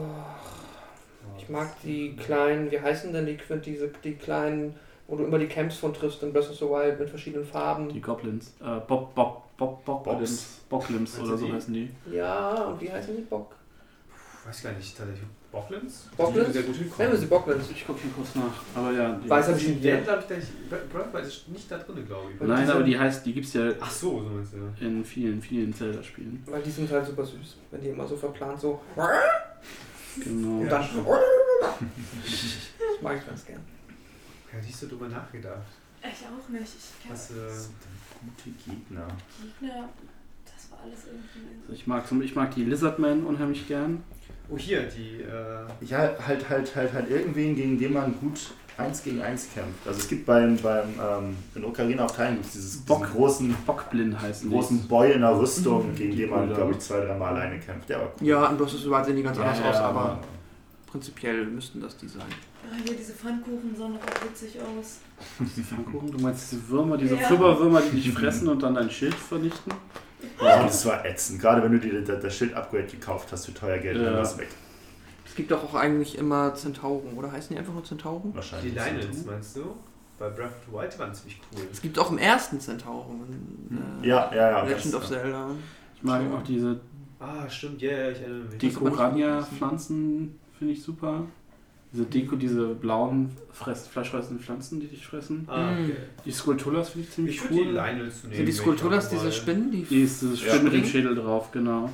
ich 1.37 1.47
mag 1.47 1.79
die 1.83 2.15
kleinen, 2.15 2.71
wie 2.71 2.81
heißen 2.81 3.13
denn 3.13 3.27
die, 3.27 3.37
diese, 3.63 3.89
die 4.03 4.15
kleinen, 4.15 4.73
wo 5.05 5.15
du 5.15 5.25
immer 5.25 5.37
die 5.37 5.45
Camps 5.45 5.77
von 5.77 5.93
triffst 5.93 6.23
in 6.23 6.33
Breath 6.33 6.49
of 6.49 6.55
the 6.55 6.65
Wild 6.65 6.99
mit 6.99 7.07
verschiedenen 7.07 7.45
Farben. 7.45 7.89
Die 7.89 8.01
Goblins. 8.01 8.55
Äh, 8.59 8.79
Bob, 8.87 9.13
Bob, 9.13 9.55
Bob, 9.57 9.85
Bob, 9.85 10.03
Bobs. 10.05 10.61
Bocklims 10.67 11.17
Meinst 11.17 11.29
oder 11.29 11.37
so 11.37 11.53
heißen 11.53 11.71
die. 11.71 11.91
Ja, 12.11 12.63
und 12.63 12.81
wie 12.81 12.91
heißen 12.91 13.15
die? 13.15 13.21
Bock? 13.21 13.55
Weiß 14.43 14.63
gar 14.63 14.71
nicht, 14.71 14.97
tatsächlich. 14.97 15.29
Bocklands? 15.51 16.07
Bocklands? 16.15 16.47
Die 16.49 16.53
sehr 16.53 16.63
gut 16.63 16.75
hinkommen. 16.75 17.17
sie 17.17 17.25
Bocklands. 17.25 17.71
Ich 17.71 17.85
gucke 17.87 17.99
hier 18.01 18.11
kurz 18.11 18.35
nach. 18.35 18.53
Aber 18.75 18.91
ja. 18.91 19.13
Die, 19.23 19.27
Weiß 19.29 19.47
hab 19.47 19.57
ich 19.57 19.63
Die 19.65 19.69
nicht. 19.71 19.83
werden, 19.83 20.03
glaube 20.03 20.21
ich, 20.21 20.27
gar 20.29 20.35
nicht. 20.37 20.69
Breath 20.69 20.81
of 21.01 21.07
the 21.07 21.13
Wild 21.13 21.25
ist 21.25 21.47
nicht 21.49 21.71
da 21.71 21.77
drin, 21.79 22.05
glaube 22.05 22.31
ich. 22.31 22.39
Nein, 22.41 22.61
diese- 22.61 22.73
aber 22.75 22.83
die 22.83 22.99
heißt, 22.99 23.25
die 23.25 23.33
gibt's 23.33 23.53
ja 23.53 23.71
Ach 23.79 23.89
so, 23.91 24.21
so 24.21 24.29
meinst 24.29 24.53
du. 24.53 24.85
in 24.85 25.03
vielen, 25.03 25.41
vielen 25.41 25.73
Zelda-Spielen. 25.73 26.43
Weil 26.45 26.61
die 26.61 26.69
sind 26.69 26.91
halt 26.91 27.05
super 27.05 27.25
süß, 27.25 27.57
wenn 27.71 27.81
die 27.81 27.87
immer 27.89 28.07
so 28.07 28.15
verplant 28.15 28.59
so. 28.59 28.79
Genau. 30.23 30.59
Und 30.59 30.63
Ja, 30.65 30.69
dann. 30.69 30.81
Das 31.61 33.01
mag 33.01 33.17
ich 33.17 33.25
ganz 33.25 33.45
gern. 33.45 33.61
Ja, 34.53 34.59
nicht 34.61 34.75
so 34.75 34.87
drüber 34.87 35.07
nachgedacht. 35.07 35.61
Ich 36.01 36.07
auch 36.25 36.49
nicht. 36.49 36.63
Ich 36.63 37.01
kenne 37.03 37.13
Was, 37.13 37.31
äh, 37.31 37.35
Das 37.47 37.63
sind 37.65 37.75
gute 38.21 38.49
Gegner. 38.65 39.07
Gegner. 39.59 39.89
Das 40.45 40.71
war 40.71 40.79
alles 40.83 41.05
irgendwie. 41.05 41.61
Also 41.61 41.73
ich, 41.73 41.87
mag, 41.87 42.07
zum- 42.07 42.21
ich 42.21 42.35
mag 42.35 42.53
die 42.55 42.63
Lizardmen 42.65 43.25
unheimlich 43.25 43.67
gern. 43.67 44.03
Oh, 44.51 44.57
hier, 44.57 44.83
die. 44.83 45.21
Äh, 45.21 45.65
Ich 45.81 45.93
halt, 45.93 46.15
halt, 46.27 46.49
halt, 46.75 46.93
halt, 46.93 47.09
irgendwen, 47.09 47.55
gegen 47.55 47.77
den 47.79 47.93
man 47.93 48.13
gut 48.19 48.51
1 48.77 49.03
gegen 49.03 49.21
1 49.21 49.49
kämpft. 49.53 49.85
Also 49.85 49.99
es 49.99 50.07
gibt 50.07 50.25
beim, 50.25 50.55
beim 50.57 50.87
ähm, 50.99 51.35
in 51.55 51.65
Ocarina 51.65 52.05
of 52.05 52.15
Time 52.15 52.35
gibt's 52.35 52.53
dieses 52.53 52.77
Bock. 52.77 53.01
diesen 53.03 53.13
großen, 53.17 53.55
Bockblind 53.65 54.21
heißen 54.21 54.49
großen 54.49 54.87
Boy 54.87 55.11
in 55.11 55.21
der 55.21 55.37
Rüstung, 55.37 55.93
gegen 55.95 56.11
Die 56.11 56.17
den 56.17 56.29
man, 56.29 56.47
glaube 56.53 56.71
ich, 56.71 56.79
zwei, 56.79 57.01
dreimal 57.01 57.35
alleine 57.35 57.59
kämpft. 57.59 57.89
Der 57.89 57.99
war 57.99 58.07
cool. 58.19 58.27
Ja, 58.27 58.45
of 58.75 58.81
the 58.81 58.89
Wild 58.89 59.05
sehen 59.05 59.15
die 59.17 59.23
ganz 59.23 59.37
Ja, 59.37 59.43
anders 59.43 59.59
ja, 59.59 59.69
aus, 59.69 59.75
aber- 59.77 59.99
aber 59.99 60.19
prinzipiell 60.89 61.45
müssten 61.45 61.81
das 61.81 61.97
die 61.97 62.07
sein. 62.07 62.23
Ah, 62.71 62.75
hier 62.85 62.95
diese 62.95 63.13
Pfannkuchen 63.13 63.75
sahen 63.75 63.93
doch 63.95 64.01
auch 64.01 64.25
witzig 64.29 64.57
aus. 64.61 64.99
Die 65.39 65.61
Pfannkuchen, 65.61 66.11
du 66.11 66.19
meinst 66.19 66.51
diese 66.51 66.69
Würmer, 66.69 66.97
diese 66.97 67.15
Ja. 67.15 67.27
Fibberwürmer, 67.27 67.81
die 67.81 67.97
dich 67.97 68.11
fressen 68.13 68.47
und 68.47 68.61
dann 68.63 68.75
dein 68.75 68.89
Schild 68.89 69.13
vernichten? 69.15 69.73
Ja, 70.41 70.63
das 70.63 70.85
war 70.85 71.05
ätzend. 71.05 71.39
Gerade 71.41 71.63
wenn 71.63 71.71
du 71.71 71.79
dir 71.79 72.01
das, 72.03 72.35
Schild-Upgrade 72.35 72.85
gekauft 72.87 73.29
hast 73.31 73.45
für 73.45 73.53
teuer 73.53 73.77
Geld, 73.77 73.97
dann 73.97 74.05
Ja. 74.05 74.13
war 74.13 74.21
es 74.21 74.37
weg. 74.37 74.49
Es 75.25 75.35
gibt 75.35 75.51
doch 75.51 75.63
auch 75.63 75.75
eigentlich 75.75 76.17
immer 76.17 76.53
Zentauren, 76.55 77.13
oder 77.15 77.31
heißen 77.31 77.53
die 77.53 77.59
einfach 77.59 77.73
nur 77.73 77.83
Zentauren? 77.83 78.33
Wahrscheinlich. 78.35 78.73
die 78.73 78.77
Lionels, 78.79 79.25
meinst 79.25 79.55
du? 79.55 79.75
Bei 80.17 80.27
Breath 80.29 80.47
of 80.47 80.51
the 80.67 80.73
Wild 80.73 80.93
die 80.93 80.99
waren 80.99 81.13
ziemlich 81.13 81.39
cool. 81.55 81.61
Es 81.71 81.81
gibt 81.81 81.97
auch 81.97 82.11
im 82.11 82.17
ersten 82.17 82.59
Zentauren. 82.59 83.21
in, 83.69 84.03
äh, 84.03 84.07
Ja, 84.07 84.29
ja, 84.33 84.49
ja. 84.51 84.63
Legend 84.63 84.95
of 84.95 85.07
Zelda. 85.07 85.51
Ich 85.95 86.03
mag 86.03 86.21
auch 86.33 86.43
diese 86.43 86.79
Ah, 87.21 87.49
stimmt, 87.49 87.81
ja, 87.81 87.91
ja, 87.91 88.09
ich 88.11 88.21
erinnere 88.21 88.49
mich. 88.49 88.57
Dekorania-Pflanzen, 88.59 90.39
finde 90.57 90.73
ich 90.73 90.81
super. 90.81 91.23
Diese 91.91 92.05
Deko, 92.05 92.35
diese 92.35 92.67
blauen 92.75 93.31
Fress 93.51 93.87
fleischfressenden 93.87 94.39
Pflanzen, 94.43 94.79
die 94.79 94.87
dich 94.87 95.05
fressen. 95.07 95.45
Ah, 95.47 95.71
okay. 95.71 95.93
Die 96.23 96.31
Skulpturas 96.31 96.89
finde 96.89 97.07
ich 97.07 97.13
ziemlich 97.15 97.35
Ich 97.37 97.41
würde 97.43 97.55
die 97.55 97.61
cool. 97.69 97.73
Lionels 97.73 98.23
nehmen. 98.23 98.35
Sind 98.35 98.45
die 98.45 98.51
Skulpturas 98.51 99.09
diese 99.09 99.31
Spinnen? 99.31 99.63
Spinnen, 99.63 99.71
die. 99.71 99.83
Die 99.83 100.01
ist 100.03 100.21
dieses 100.21 100.45
Ja. 100.45 100.53
Spiel 100.53 100.63
mit 100.65 100.73
dem? 100.73 100.85
Schädel 100.85 101.15
drauf, 101.15 101.51
genau. 101.51 101.89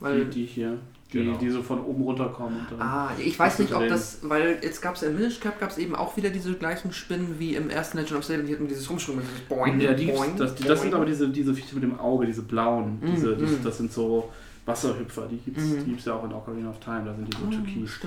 weil, 0.00 0.24
die, 0.24 0.30
die 0.30 0.46
hier. 0.46 0.78
Die, 1.12 1.18
Genau. 1.18 1.38
die 1.38 1.48
so 1.50 1.62
von 1.62 1.80
oben 1.84 2.02
runterkommen. 2.02 2.58
Und 2.58 2.66
dann 2.72 2.80
ah, 2.82 3.10
ich 3.16 3.38
weiß 3.38 3.60
nicht, 3.60 3.72
ob 3.72 3.86
das. 3.88 4.18
Weil 4.24 4.58
jetzt 4.60 4.82
gab 4.82 4.96
es 4.96 5.04
in 5.04 5.14
Minish 5.14 5.38
Cap 5.38 5.60
gab 5.60 5.70
es 5.70 5.78
eben 5.78 5.94
auch 5.94 6.16
wieder 6.16 6.30
diese 6.30 6.52
gleichen 6.54 6.92
Spinnen 6.92 7.36
wie 7.38 7.54
im 7.54 7.70
ersten 7.70 7.98
Legend 7.98 8.18
of 8.18 8.26
Zelda. 8.26 8.42
Die 8.42 8.52
hatten 8.52 8.66
dieses 8.66 8.90
Rumschwimmen, 8.90 9.22
dieses 9.24 9.42
Boing. 9.48 9.78
ja, 9.80 9.94
die 9.94 10.06
boing, 10.06 10.36
das, 10.36 10.56
die, 10.56 10.64
das 10.64 10.80
sind 10.80 10.90
boing. 10.90 11.02
aber 11.02 11.06
diese, 11.08 11.28
diese 11.28 11.54
Viecher 11.54 11.74
mit 11.76 11.84
dem 11.84 12.00
Auge, 12.00 12.26
diese 12.26 12.42
blauen. 12.42 12.98
Mm, 13.00 13.12
Diese, 13.14 13.36
diese, 13.36 13.54
mm. 13.58 13.62
das 13.62 13.78
sind 13.78 13.92
so 13.92 14.28
Wasserhüpfer, 14.66 15.28
die 15.30 15.36
gibt 15.36 15.58
es 15.58 15.64
Mhm. 15.86 15.96
ja 16.04 16.14
auch 16.14 16.24
in 16.24 16.32
Ocarina 16.32 16.70
of 16.70 16.80
Time, 16.80 17.04
da 17.04 17.14
sind 17.14 17.28
die 17.32 17.36
so 17.38 17.44
Ah, 17.46 17.50
türkis, 17.50 18.00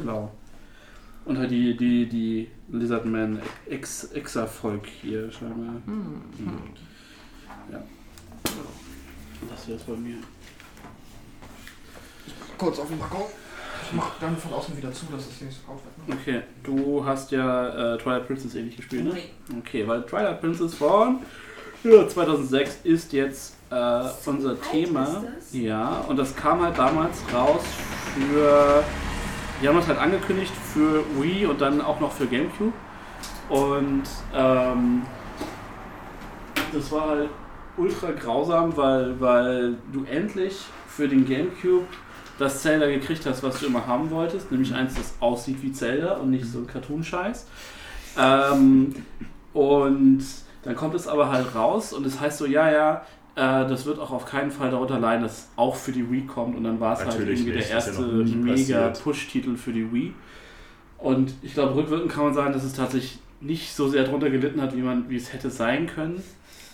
Und 1.26 1.38
halt 1.38 1.52
die, 1.52 1.76
die, 1.76 2.08
die 2.08 2.50
Lizardman 2.70 3.40
Ex, 3.68 4.06
Exa-Volk 4.14 4.86
hier 4.88 5.32
scheinbar. 5.32 5.76
Hm, 5.86 6.22
hm. 6.38 6.62
Ja. 7.72 7.84
Das 9.50 9.68
wäre 9.68 9.78
es 9.78 9.84
bei 9.84 9.94
mir. 9.94 10.18
Kurz 12.58 12.80
auf 12.80 12.88
den 12.88 13.00
Balkon. 13.00 13.26
Ich 13.86 13.94
mach 13.94 14.20
dann 14.20 14.36
von 14.38 14.54
außen 14.54 14.78
wieder 14.78 14.92
zu, 14.92 15.06
dass 15.06 15.28
es 15.28 15.38
hier 15.38 15.48
nicht 15.48 15.60
so 15.66 15.72
wird. 15.72 16.08
Ne? 16.08 16.16
Okay, 16.22 16.42
du 16.64 17.04
hast 17.06 17.32
ja 17.32 17.94
äh, 17.96 17.98
Twilight 17.98 18.28
Princess 18.28 18.56
ähnlich 18.56 18.76
gespielt, 18.76 19.06
ne? 19.06 19.18
Okay, 19.58 19.88
weil 19.88 20.04
Twilight 20.04 20.42
Princess 20.42 20.76
von 20.76 21.20
ja, 21.84 22.08
2006 22.08 22.80
ist 22.84 23.14
jetzt 23.14 23.56
äh, 23.72 24.04
unser 24.26 24.60
Thema. 24.62 25.04
ist 25.04 25.54
das? 25.54 25.54
Ja, 25.54 26.02
und 26.08 26.18
das 26.18 26.36
kam 26.36 26.62
halt 26.62 26.78
damals 26.78 27.18
raus 27.34 27.64
für. 28.14 28.84
Die 29.62 29.68
haben 29.68 29.76
das 29.76 29.88
halt 29.88 30.00
angekündigt 30.00 30.54
für 30.74 31.04
Wii 31.20 31.46
und 31.46 31.60
dann 31.60 31.82
auch 31.82 32.00
noch 32.00 32.14
für 32.14 32.28
GameCube. 32.28 32.74
Und 33.50 34.04
ähm, 34.34 35.02
das 36.72 36.92
war 36.92 37.10
halt 37.10 37.30
ultra 37.78 38.12
grausam, 38.12 38.76
weil, 38.78 39.20
weil 39.20 39.76
du 39.92 40.06
endlich 40.06 40.66
für 40.88 41.08
den 41.08 41.26
GameCube 41.26 41.86
das 42.38 42.62
Zelda 42.62 42.88
gekriegt 42.88 43.26
hast, 43.26 43.44
was 43.44 43.60
du 43.60 43.66
immer 43.66 43.86
haben 43.86 44.10
wolltest, 44.12 44.52
nämlich 44.52 44.74
eins, 44.74 44.96
das 44.96 45.14
aussieht 45.20 45.62
wie 45.62 45.74
Zelda 45.74 46.14
und 46.14 46.32
nicht 46.32 46.46
so 46.46 46.60
ein 46.60 46.68
Cartoon-Scheiß. 46.68 47.48
Ähm, 48.18 48.96
und 49.54 50.24
dann 50.64 50.76
kommt 50.76 50.96
es 50.96 51.08
aber 51.08 51.30
halt 51.30 51.54
raus 51.56 51.92
und 51.92 52.06
es 52.06 52.20
heißt 52.20 52.38
so, 52.38 52.46
ja, 52.46 52.72
ja, 52.72 53.06
äh, 53.40 53.68
das 53.70 53.86
wird 53.86 54.00
auch 54.00 54.12
auf 54.12 54.26
keinen 54.26 54.52
Fall 54.52 54.70
darunter 54.70 55.00
leiden, 55.00 55.24
dass 55.24 55.38
es 55.38 55.50
auch 55.56 55.76
für 55.76 55.94
die 55.94 56.12
Wii 56.12 56.26
kommt 56.26 56.58
und 56.58 56.66
dann 56.66 56.80
war 56.82 56.94
es 56.94 57.06
halt 57.06 57.20
irgendwie 57.20 57.46
der 57.46 57.56
nicht, 57.56 57.66
ist 57.66 57.72
erste 57.72 58.02
ja 58.02 58.36
mega. 58.36 58.90
Push-Titel 58.90 59.56
für 59.56 59.72
die 59.72 59.94
Wii. 59.94 60.14
Und 60.98 61.34
ich 61.42 61.54
glaube, 61.54 61.76
rückwirkend 61.76 62.12
kann 62.12 62.26
man 62.26 62.34
sagen, 62.34 62.52
dass 62.52 62.66
es 62.66 62.74
tatsächlich 62.74 63.20
nicht 63.40 63.74
so 63.74 63.88
sehr 63.88 64.04
drunter 64.04 64.30
gelitten 64.30 64.62
hat, 64.62 64.76
wie 64.76 64.82
man, 64.82 65.10
wie 65.10 65.16
es 65.16 65.32
hätte 65.32 65.50
sein 65.50 65.88
können. 65.88 66.22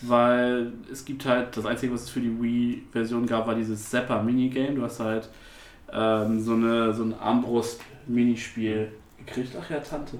Weil 0.02 0.72
es 0.92 1.04
gibt 1.04 1.24
halt, 1.24 1.56
das 1.56 1.64
Einzige, 1.64 1.94
was 1.94 2.02
es 2.02 2.10
für 2.10 2.20
die 2.20 2.42
Wii-Version 2.42 3.26
gab, 3.26 3.46
war 3.46 3.54
dieses 3.54 3.88
Zapper-Minigame. 3.88 4.74
Du 4.74 4.82
hast 4.82 4.98
halt 4.98 5.28
ähm, 5.92 6.40
so, 6.40 6.54
eine, 6.54 6.92
so 6.92 7.04
ein 7.04 7.14
Armbrust-Minispiel 7.14 8.88
gekriegt. 9.24 9.52
Ach 9.58 9.70
ja, 9.70 9.78
Tante. 9.78 10.18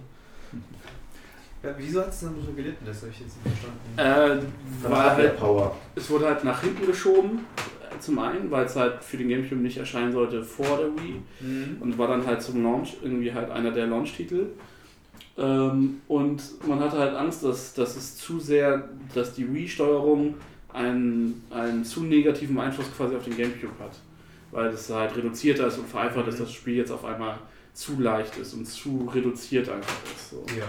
Ja, 1.66 1.74
wieso 1.76 2.00
hat 2.00 2.10
es 2.10 2.20
dann 2.20 2.34
so 2.44 2.52
gelitten? 2.52 2.84
Das 2.86 3.02
habe 3.02 3.10
ich 3.10 3.20
jetzt 3.20 3.44
nicht 3.44 3.58
verstanden. 3.58 4.44
Äh, 4.84 4.88
war 4.88 5.16
halt, 5.16 5.36
Power. 5.36 5.76
es 5.96 6.08
wurde 6.08 6.26
halt 6.26 6.44
nach 6.44 6.60
hinten 6.60 6.86
geschoben, 6.86 7.40
äh, 7.82 7.98
zum 7.98 8.20
einen, 8.20 8.50
weil 8.52 8.66
es 8.66 8.76
halt 8.76 9.02
für 9.02 9.16
den 9.16 9.28
Gamecube 9.28 9.60
nicht 9.60 9.78
erscheinen 9.78 10.12
sollte 10.12 10.44
vor 10.44 10.78
der 10.78 10.90
Wii. 10.96 11.22
Mhm. 11.40 11.76
und 11.80 11.98
war 11.98 12.06
dann 12.06 12.24
halt 12.24 12.40
zum 12.40 12.62
Launch 12.62 12.98
irgendwie 13.02 13.32
halt 13.32 13.50
einer 13.50 13.72
der 13.72 13.88
Launch-Titel. 13.88 14.46
Ähm, 15.36 16.02
und 16.06 16.42
man 16.68 16.78
hatte 16.78 16.98
halt 16.98 17.16
Angst, 17.16 17.42
dass, 17.42 17.74
dass 17.74 17.96
es 17.96 18.16
zu 18.16 18.38
sehr, 18.38 18.88
dass 19.14 19.34
die 19.34 19.52
Wii-Steuerung 19.52 20.34
einen, 20.72 21.42
einen 21.50 21.84
zu 21.84 22.04
negativen 22.04 22.58
Einfluss 22.60 22.86
quasi 22.96 23.16
auf 23.16 23.24
den 23.24 23.36
Gamecube 23.36 23.74
hat. 23.80 23.98
Weil 24.52 24.68
es 24.68 24.88
halt 24.88 25.16
reduzierter 25.16 25.66
ist 25.66 25.78
und 25.78 25.88
vereinfacht 25.88 26.28
ist, 26.28 26.38
dass 26.38 26.46
das 26.46 26.54
Spiel 26.54 26.76
jetzt 26.76 26.92
auf 26.92 27.04
einmal 27.04 27.38
zu 27.74 28.00
leicht 28.00 28.38
ist 28.38 28.54
und 28.54 28.66
zu 28.66 29.10
reduziert 29.12 29.68
einfach 29.68 29.96
ist. 30.14 30.30
So. 30.30 30.46
Ja. 30.56 30.66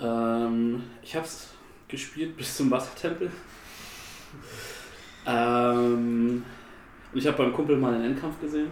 Ähm, 0.00 0.82
ich 1.02 1.14
habe 1.14 1.26
es 1.26 1.50
gespielt 1.88 2.36
bis 2.36 2.56
zum 2.56 2.70
Wassertempel. 2.70 3.30
ähm, 5.26 6.44
und 7.12 7.18
ich 7.18 7.26
habe 7.26 7.36
beim 7.36 7.52
Kumpel 7.52 7.76
mal 7.76 7.94
einen 7.94 8.04
Endkampf 8.04 8.40
gesehen. 8.40 8.70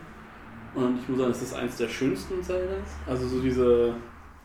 Und 0.75 0.99
ich 1.01 1.09
muss 1.09 1.19
sagen, 1.19 1.31
es 1.31 1.43
ist 1.43 1.55
eins 1.55 1.77
der 1.77 1.89
schönsten 1.89 2.43
Zeldas. 2.43 2.89
Also 3.07 3.27
so 3.27 3.41
diese, 3.41 3.95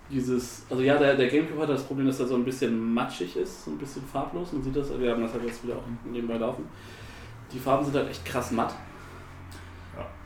dieses, 0.09 0.65
also 0.69 0.81
ja, 0.81 0.97
der, 0.97 1.15
der 1.15 1.27
Gamecube 1.27 1.61
hat 1.61 1.69
das 1.69 1.83
Problem, 1.83 2.07
dass 2.07 2.19
er 2.19 2.27
so 2.27 2.35
ein 2.35 2.43
bisschen 2.43 2.93
matschig 2.93 3.35
ist, 3.35 3.65
so 3.65 3.71
ein 3.71 3.77
bisschen 3.77 4.03
farblos. 4.03 4.51
Man 4.51 4.63
sieht 4.63 4.75
das, 4.75 4.99
wir 4.99 5.11
haben 5.11 5.21
das 5.21 5.33
halt 5.33 5.45
jetzt 5.45 5.63
wieder 5.63 5.75
auch 5.75 5.83
nebenbei 6.03 6.37
laufen. 6.37 6.67
Die 7.53 7.59
Farben 7.59 7.85
sind 7.85 7.95
halt 7.95 8.09
echt 8.09 8.25
krass 8.25 8.51
matt. 8.51 8.73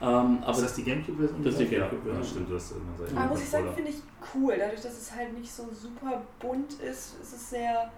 Ähm, 0.01 0.39
aber 0.43 0.51
ist 0.51 0.61
das 0.61 0.75
die 0.75 0.83
Gamecube-Version? 0.83 1.43
Das 1.43 1.53
ist 1.53 1.59
die 1.59 1.75
Ja, 1.75 1.79
Gamecube-Version. 1.87 2.23
Ja, 2.23 2.29
stimmt, 2.29 2.49
du 2.49 2.55
hast 2.55 2.71
immer. 2.71 3.19
Aber 3.21 3.29
muss 3.33 3.41
ich 3.43 3.49
sagen, 3.49 3.67
finde 3.75 3.91
ich 3.91 3.97
cool. 4.33 4.55
Dadurch, 4.57 4.81
dass 4.81 4.97
es 4.97 5.13
halt 5.15 5.37
nicht 5.37 5.51
so 5.51 5.63
super 5.73 6.21
bunt 6.39 6.73
ist, 6.73 7.15
ist 7.21 7.33
es 7.33 7.49
sehr. 7.49 7.91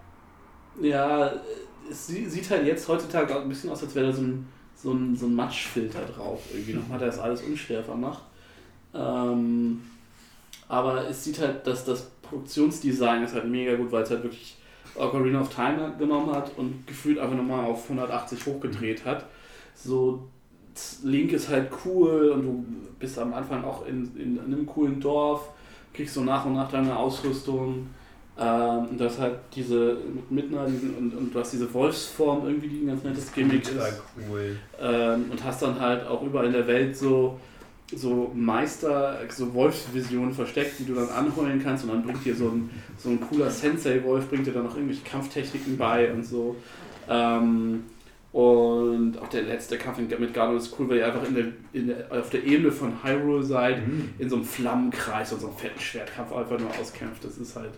Ja, 0.82 1.32
es 1.90 2.08
sie- 2.08 2.26
sieht 2.28 2.50
halt 2.50 2.66
jetzt 2.66 2.88
heutzutage 2.88 3.36
auch 3.36 3.42
ein 3.42 3.50
bisschen 3.50 3.70
aus, 3.70 3.84
als 3.84 3.94
wäre 3.94 4.08
da 4.08 4.14
so 4.14 4.22
ein, 4.22 4.48
so 4.76 4.92
ein, 4.94 5.16
so 5.16 5.26
ein 5.28 5.36
Matschfilter 5.36 6.02
drauf. 6.06 6.42
Irgendwie 6.52 6.74
nochmal, 6.74 6.98
der 6.98 7.08
das 7.10 7.20
alles 7.20 7.42
unschärfer 7.44 7.96
macht. 7.96 8.24
Ähm, 8.94 9.82
aber 10.68 11.08
es 11.08 11.24
sieht 11.24 11.40
halt, 11.40 11.66
dass 11.68 11.86
das 11.86 12.10
Produktionsdesign 12.22 13.24
ist 13.24 13.34
halt 13.34 13.46
mega 13.48 13.76
gut, 13.76 13.92
weil 13.92 14.04
es 14.04 14.10
halt 14.10 14.24
wirklich 14.24 14.58
Ocarina 14.96 15.42
of 15.42 15.54
Time 15.54 15.94
genommen 16.00 16.32
hat 16.34 16.52
und 16.58 16.86
gefühlt 16.88 17.20
einfach 17.20 17.36
nochmal 17.36 17.66
auf 17.66 17.84
180 17.84 18.46
hochgedreht 18.46 19.06
hat. 19.06 19.26
So, 19.76 20.28
Link 21.04 21.34
ist 21.34 21.50
halt 21.50 21.70
cool 21.86 22.30
und 22.30 22.44
du 22.44 22.66
bist 23.00 23.18
am 23.20 23.34
Anfang 23.34 23.64
auch 23.64 23.86
in, 23.86 24.12
in, 24.16 24.40
einem 24.40 24.66
coolen 24.66 25.00
Dorf, 25.00 25.50
kriegst 25.94 26.14
so 26.14 26.22
nach 26.22 26.46
und 26.46 26.54
nach 26.54 26.70
deine 26.70 26.96
Ausrüstung. 26.96 27.88
Ähm, 28.40 28.88
und 28.92 29.02
das 29.02 29.20
halt 29.20 29.36
diese 29.54 29.98
mit 30.30 30.32
Midna 30.32 30.66
diesen, 30.66 30.96
und, 30.96 31.14
und 31.14 31.36
du 31.36 31.40
hast 31.40 31.52
diese 31.52 31.72
Wolfsform 31.74 32.48
irgendwie, 32.48 32.70
die 32.70 32.82
ein 32.82 32.88
ganz 32.88 33.04
nettes 33.04 33.32
Gimmick 33.34 33.64
ist. 33.64 34.02
cool. 34.30 34.56
Ähm, 34.80 35.26
und 35.30 35.44
hast 35.44 35.62
dann 35.62 35.80
halt 35.80 36.08
auch 36.08 36.24
überall 36.24 36.46
in 36.46 36.54
der 36.54 36.66
Welt 36.66 36.96
so, 36.96 37.38
so 37.94 38.32
Meister, 38.34 39.20
so 39.30 39.54
Wolfsvisionen 39.54 40.34
versteckt, 40.34 40.80
die 40.80 40.86
du 40.86 40.94
dann 40.94 41.10
anheulen 41.10 41.62
kannst 41.62 41.84
und 41.84 41.92
dann 41.92 42.04
bringt 42.04 42.24
dir 42.24 42.36
so 42.36 42.48
ein, 42.48 42.70
so 42.98 43.10
ein 43.10 43.20
cooler 43.20 43.50
Sensei-Wolf, 43.50 44.30
bringt 44.30 44.48
dir 44.48 44.54
dann 44.54 44.64
noch 44.64 44.76
irgendwelche 44.76 45.04
Kampftechniken 45.04 45.78
bei 45.78 46.12
und 46.14 46.26
so. 46.26 46.56
Ähm, 47.10 47.84
und 48.32 49.18
auch 49.22 49.28
der 49.28 49.42
letzte 49.44 49.78
Kampf 49.78 49.98
mit 49.98 50.34
Gardo 50.34 50.56
ist 50.56 50.74
cool, 50.80 50.90
weil 50.90 50.98
ihr 50.98 51.06
einfach 51.08 51.28
in 51.28 51.36
der, 51.36 51.46
in 51.74 51.88
der, 51.88 52.06
auf 52.10 52.30
der 52.30 52.44
Ebene 52.46 52.72
von 52.72 53.04
Hyrule 53.04 53.44
seid, 53.44 53.86
Mhm. 53.86 54.14
in 54.20 54.30
so 54.30 54.38
einem 54.38 54.46
Flammenkreis 54.46 55.34
und 55.34 55.42
so 55.42 55.48
einem 55.48 55.58
fetten 55.58 55.80
Schwertkampf 55.80 56.32
einfach 56.34 56.58
nur 56.58 56.70
auskämpft. 56.80 57.26
Das 57.26 57.38
ist 57.38 57.56
halt 57.58 57.72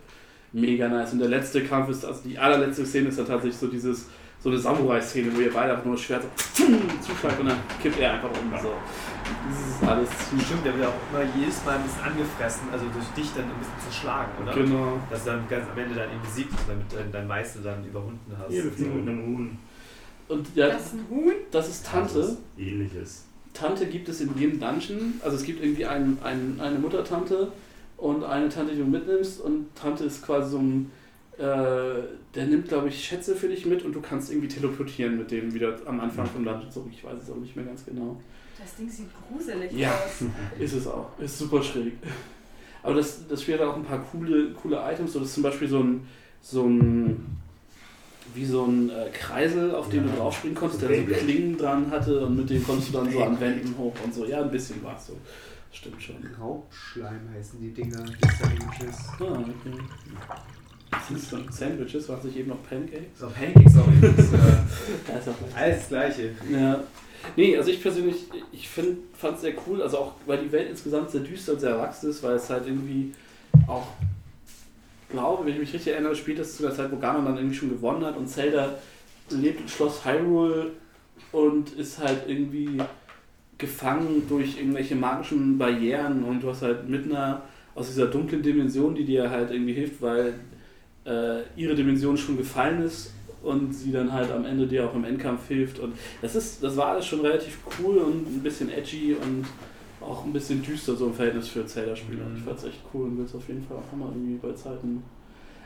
mega 0.51 0.87
nice. 0.87 1.13
Und 1.13 1.19
der 1.19 1.29
letzte 1.29 1.63
Kampf 1.63 1.89
ist, 1.89 2.05
also 2.05 2.21
die 2.27 2.37
allerletzte 2.37 2.85
Szene 2.85 3.09
ist 3.09 3.17
dann 3.17 3.25
tatsächlich 3.25 3.57
so 3.57 3.65
dieses, 3.67 4.07
so 4.39 4.49
eine 4.49 4.59
Samurai-Szene, 4.59 5.35
wo 5.35 5.39
ihr 5.39 5.51
beide 5.51 5.71
einfach 5.71 5.85
nur 5.85 5.95
das 5.95 6.03
Schwert 6.03 6.23
so 6.53 6.63
zuschlagt 7.01 7.39
und 7.39 7.47
dann 7.47 7.57
kippt 7.81 7.99
er 7.99 8.13
einfach 8.13 8.29
um. 8.29 8.51
So. 8.61 8.73
Das 9.49 9.75
ist 9.81 9.89
alles 9.89 10.09
ziemlich. 10.29 10.45
Stimmt, 10.45 10.65
der 10.65 10.77
wird 10.77 10.85
auch 10.85 10.93
immer 11.11 11.23
jedes 11.39 11.65
Mal 11.65 11.77
ein 11.77 11.83
bisschen 11.83 12.03
angefressen, 12.03 12.67
also 12.71 12.85
durch 12.93 13.05
dich 13.17 13.33
dann 13.33 13.45
ein 13.45 13.57
bisschen 13.57 13.89
zerschlagen, 13.89 14.31
oder? 14.43 14.53
Genau. 14.53 14.99
Dass 15.09 15.23
du 15.23 15.31
dann 15.31 15.47
ganz 15.49 15.65
am 15.71 15.77
Ende 15.79 15.95
dann 15.95 16.11
ihn 16.11 16.21
besiegt, 16.21 16.53
damit 16.67 16.91
du 16.91 17.11
dein 17.11 17.25
Meister 17.27 17.61
dann 17.63 17.83
überwunden 17.85 18.31
hast. 18.37 18.51
Wir 18.51 18.63
fliegen 18.71 18.99
mit 18.99 19.09
einem 19.09 19.25
Huhn. 19.25 19.57
Und 20.33 20.47
ja, 20.55 20.67
Das 20.69 20.87
ist 20.87 20.93
ein 20.93 21.05
Huhn. 21.09 21.33
das 21.51 21.69
ist 21.69 21.85
Tante. 21.85 22.15
Also, 22.15 22.37
ähnliches. 22.57 23.25
Tante 23.53 23.85
gibt 23.85 24.09
es 24.09 24.19
in 24.21 24.35
jedem 24.37 24.59
Dungeon. 24.59 25.13
Also 25.23 25.37
es 25.37 25.43
gibt 25.43 25.61
irgendwie 25.63 25.85
ein, 25.85 26.17
ein, 26.23 26.59
eine 26.59 26.79
Muttertante 26.79 27.51
und 27.97 28.23
eine 28.23 28.49
Tante, 28.49 28.73
die 28.73 28.79
du 28.79 28.85
mitnimmst. 28.85 29.41
Und 29.41 29.67
Tante 29.75 30.05
ist 30.05 30.23
quasi 30.25 30.51
so 30.51 30.57
ein, 30.59 30.91
äh, 31.37 31.43
der 32.35 32.45
nimmt, 32.47 32.67
glaube 32.67 32.87
ich, 32.89 33.03
Schätze 33.03 33.35
für 33.35 33.47
dich 33.47 33.65
mit 33.65 33.83
und 33.83 33.93
du 33.93 34.01
kannst 34.01 34.31
irgendwie 34.31 34.47
teleportieren 34.47 35.17
mit 35.17 35.29
dem 35.31 35.53
wieder 35.53 35.77
am 35.85 35.99
Anfang 35.99 36.25
vom 36.25 36.43
Dungeon. 36.43 36.71
So, 36.71 36.87
ich 36.91 37.03
weiß 37.03 37.21
es 37.23 37.29
auch 37.29 37.35
nicht 37.35 37.55
mehr 37.55 37.65
ganz 37.65 37.85
genau. 37.85 38.19
Das 38.59 38.75
Ding 38.75 38.89
sieht 38.89 39.07
gruselig 39.31 39.71
Ja. 39.73 39.91
aus. 39.93 40.23
Ist 40.59 40.73
es 40.73 40.87
auch. 40.87 41.09
Ist 41.19 41.37
super 41.37 41.61
schräg. 41.61 41.93
Aber 42.81 42.95
das, 42.95 43.27
das 43.27 43.41
Spiel 43.43 43.55
hat 43.55 43.61
auch 43.61 43.75
ein 43.75 43.83
paar 43.85 43.99
coole, 44.11 44.51
coole 44.53 44.77
Items. 44.91 45.13
So, 45.13 45.19
das 45.19 45.29
ist 45.29 45.35
zum 45.35 45.43
Beispiel 45.43 45.67
so 45.67 45.79
ein, 45.79 46.07
so 46.41 46.65
ein 46.65 47.25
wie 48.33 48.45
so 48.45 48.65
ein 48.65 48.89
äh, 48.89 49.09
Kreisel, 49.13 49.73
auf 49.75 49.89
den 49.89 50.05
Ja. 50.05 50.11
du 50.11 50.17
draufspringen 50.17 50.55
konntest, 50.57 50.81
der 50.81 50.89
so. 50.89 51.03
Klingen 51.05 51.57
dran 51.57 51.89
hatte 51.91 52.25
und 52.25 52.35
mit 52.37 52.49
dem 52.49 52.63
konntest 52.63 52.89
du 52.89 52.93
dann 52.93 53.11
so 53.11 53.23
an 53.23 53.39
Wänden 53.39 53.75
hoch 53.77 53.93
und 54.03 54.13
so. 54.13 54.25
Ja, 54.25 54.41
ein 54.41 54.51
bisschen 54.51 54.83
war 54.83 54.95
es 54.97 55.07
so. 55.07 55.17
Stimmt 55.71 56.01
schon. 56.01 56.15
Raubschleim 56.39 57.29
heißen 57.35 57.59
die 57.59 57.71
Dinger, 57.73 58.03
die 58.03 58.27
Sandwiches. 58.39 58.97
Ah, 59.19 59.39
okay. 59.39 59.77
Siehst 61.09 61.31
du, 61.31 61.37
Sandwiches, 61.51 62.07
was 62.09 62.23
ich 62.25 62.37
eben 62.37 62.49
noch 62.49 62.63
Pancakes? 62.69 63.19
So 63.19 63.27
Pancakes 63.27 63.77
auch 63.77 63.87
übrigens. 63.87 64.31
äh, 64.33 65.11
alles 65.55 65.79
das 65.79 65.87
gleiche. 65.89 66.31
Ja. 66.51 66.83
Nee, 67.35 67.57
also 67.57 67.71
ich 67.71 67.81
persönlich, 67.81 68.17
ich 68.51 68.69
fand 68.69 68.97
es 69.35 69.41
sehr 69.41 69.53
cool, 69.65 69.81
also 69.81 69.97
auch 69.97 70.13
weil 70.25 70.39
die 70.43 70.51
Welt 70.51 70.69
insgesamt 70.69 71.09
sehr 71.09 71.21
düster 71.21 71.53
und 71.53 71.59
sehr 71.61 71.71
erwachsen 71.71 72.09
ist, 72.09 72.21
weil 72.21 72.35
es 72.35 72.49
halt 72.49 72.67
irgendwie 72.67 73.13
auch, 73.67 73.87
glaube, 75.13 75.45
wenn 75.45 75.53
ich 75.53 75.59
mich 75.59 75.73
richtig 75.73 75.93
erinnere, 75.93 76.15
spielt 76.15 76.39
das 76.39 76.57
zu 76.57 76.63
der 76.63 76.73
Zeit, 76.73 76.91
wo 76.91 76.97
Ganon 76.97 77.23
dann 77.23 77.37
irgendwie 77.37 77.55
schon 77.55 77.69
gewonnen 77.69 78.03
hat 78.03 78.17
und 78.17 78.27
Zelda 78.27 78.73
lebt 79.29 79.61
in 79.61 79.67
Schloss 79.69 80.03
Hyrule 80.03 80.71
und 81.31 81.71
ist 81.73 81.99
halt 81.99 82.23
irgendwie 82.27 82.81
gefangen 83.57 84.23
durch 84.27 84.57
irgendwelche 84.57 84.95
magischen 84.95 85.57
Barrieren 85.57 86.23
und 86.23 86.41
du 86.41 86.49
hast 86.49 86.63
halt 86.63 86.89
mit 86.89 87.05
einer 87.05 87.43
aus 87.75 87.87
dieser 87.87 88.07
dunklen 88.07 88.41
Dimension, 88.41 88.93
die 88.93 89.05
dir 89.05 89.29
halt 89.29 89.51
irgendwie 89.51 89.73
hilft, 89.73 90.01
weil 90.01 90.33
äh, 91.05 91.41
ihre 91.55 91.75
Dimension 91.75 92.17
schon 92.17 92.37
gefallen 92.37 92.83
ist 92.83 93.13
und 93.43 93.73
sie 93.73 93.91
dann 93.91 94.11
halt 94.11 94.31
am 94.31 94.45
Ende 94.45 94.67
dir 94.67 94.85
auch 94.85 94.95
im 94.95 95.05
Endkampf 95.05 95.47
hilft 95.47 95.79
und 95.79 95.93
das 96.21 96.35
ist, 96.35 96.63
das 96.63 96.75
war 96.75 96.87
alles 96.87 97.05
schon 97.05 97.21
relativ 97.21 97.59
cool 97.79 97.97
und 97.97 98.35
ein 98.35 98.41
bisschen 98.41 98.69
edgy 98.69 99.13
und 99.13 99.45
auch 100.03 100.23
ein 100.25 100.33
bisschen 100.33 100.61
düster 100.61 100.95
so 100.95 101.07
im 101.07 101.13
Verhältnis 101.13 101.47
für 101.49 101.65
Zelda-Spieler. 101.65 102.25
Mhm. 102.25 102.37
Ich 102.37 102.43
fand's 102.43 102.63
echt 102.63 102.81
cool 102.93 103.05
und 103.07 103.17
will 103.17 103.25
es 103.25 103.35
auf 103.35 103.47
jeden 103.47 103.63
Fall 103.65 103.77
auch 103.77 103.97
mal 103.97 104.09
irgendwie 104.09 104.35
bei 104.35 104.53
Zeiten. 104.53 105.03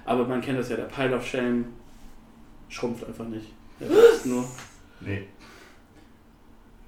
Aber 0.05 0.25
man 0.27 0.41
kennt 0.41 0.59
das 0.59 0.69
ja, 0.69 0.75
der 0.77 0.85
Pile 0.85 1.15
of 1.15 1.25
Shame 1.25 1.65
schrumpft 2.69 3.05
einfach 3.05 3.27
nicht. 3.27 3.47
Der 3.79 3.89
wächst 3.89 4.25
nur. 4.25 4.43
Nee. 5.01 5.23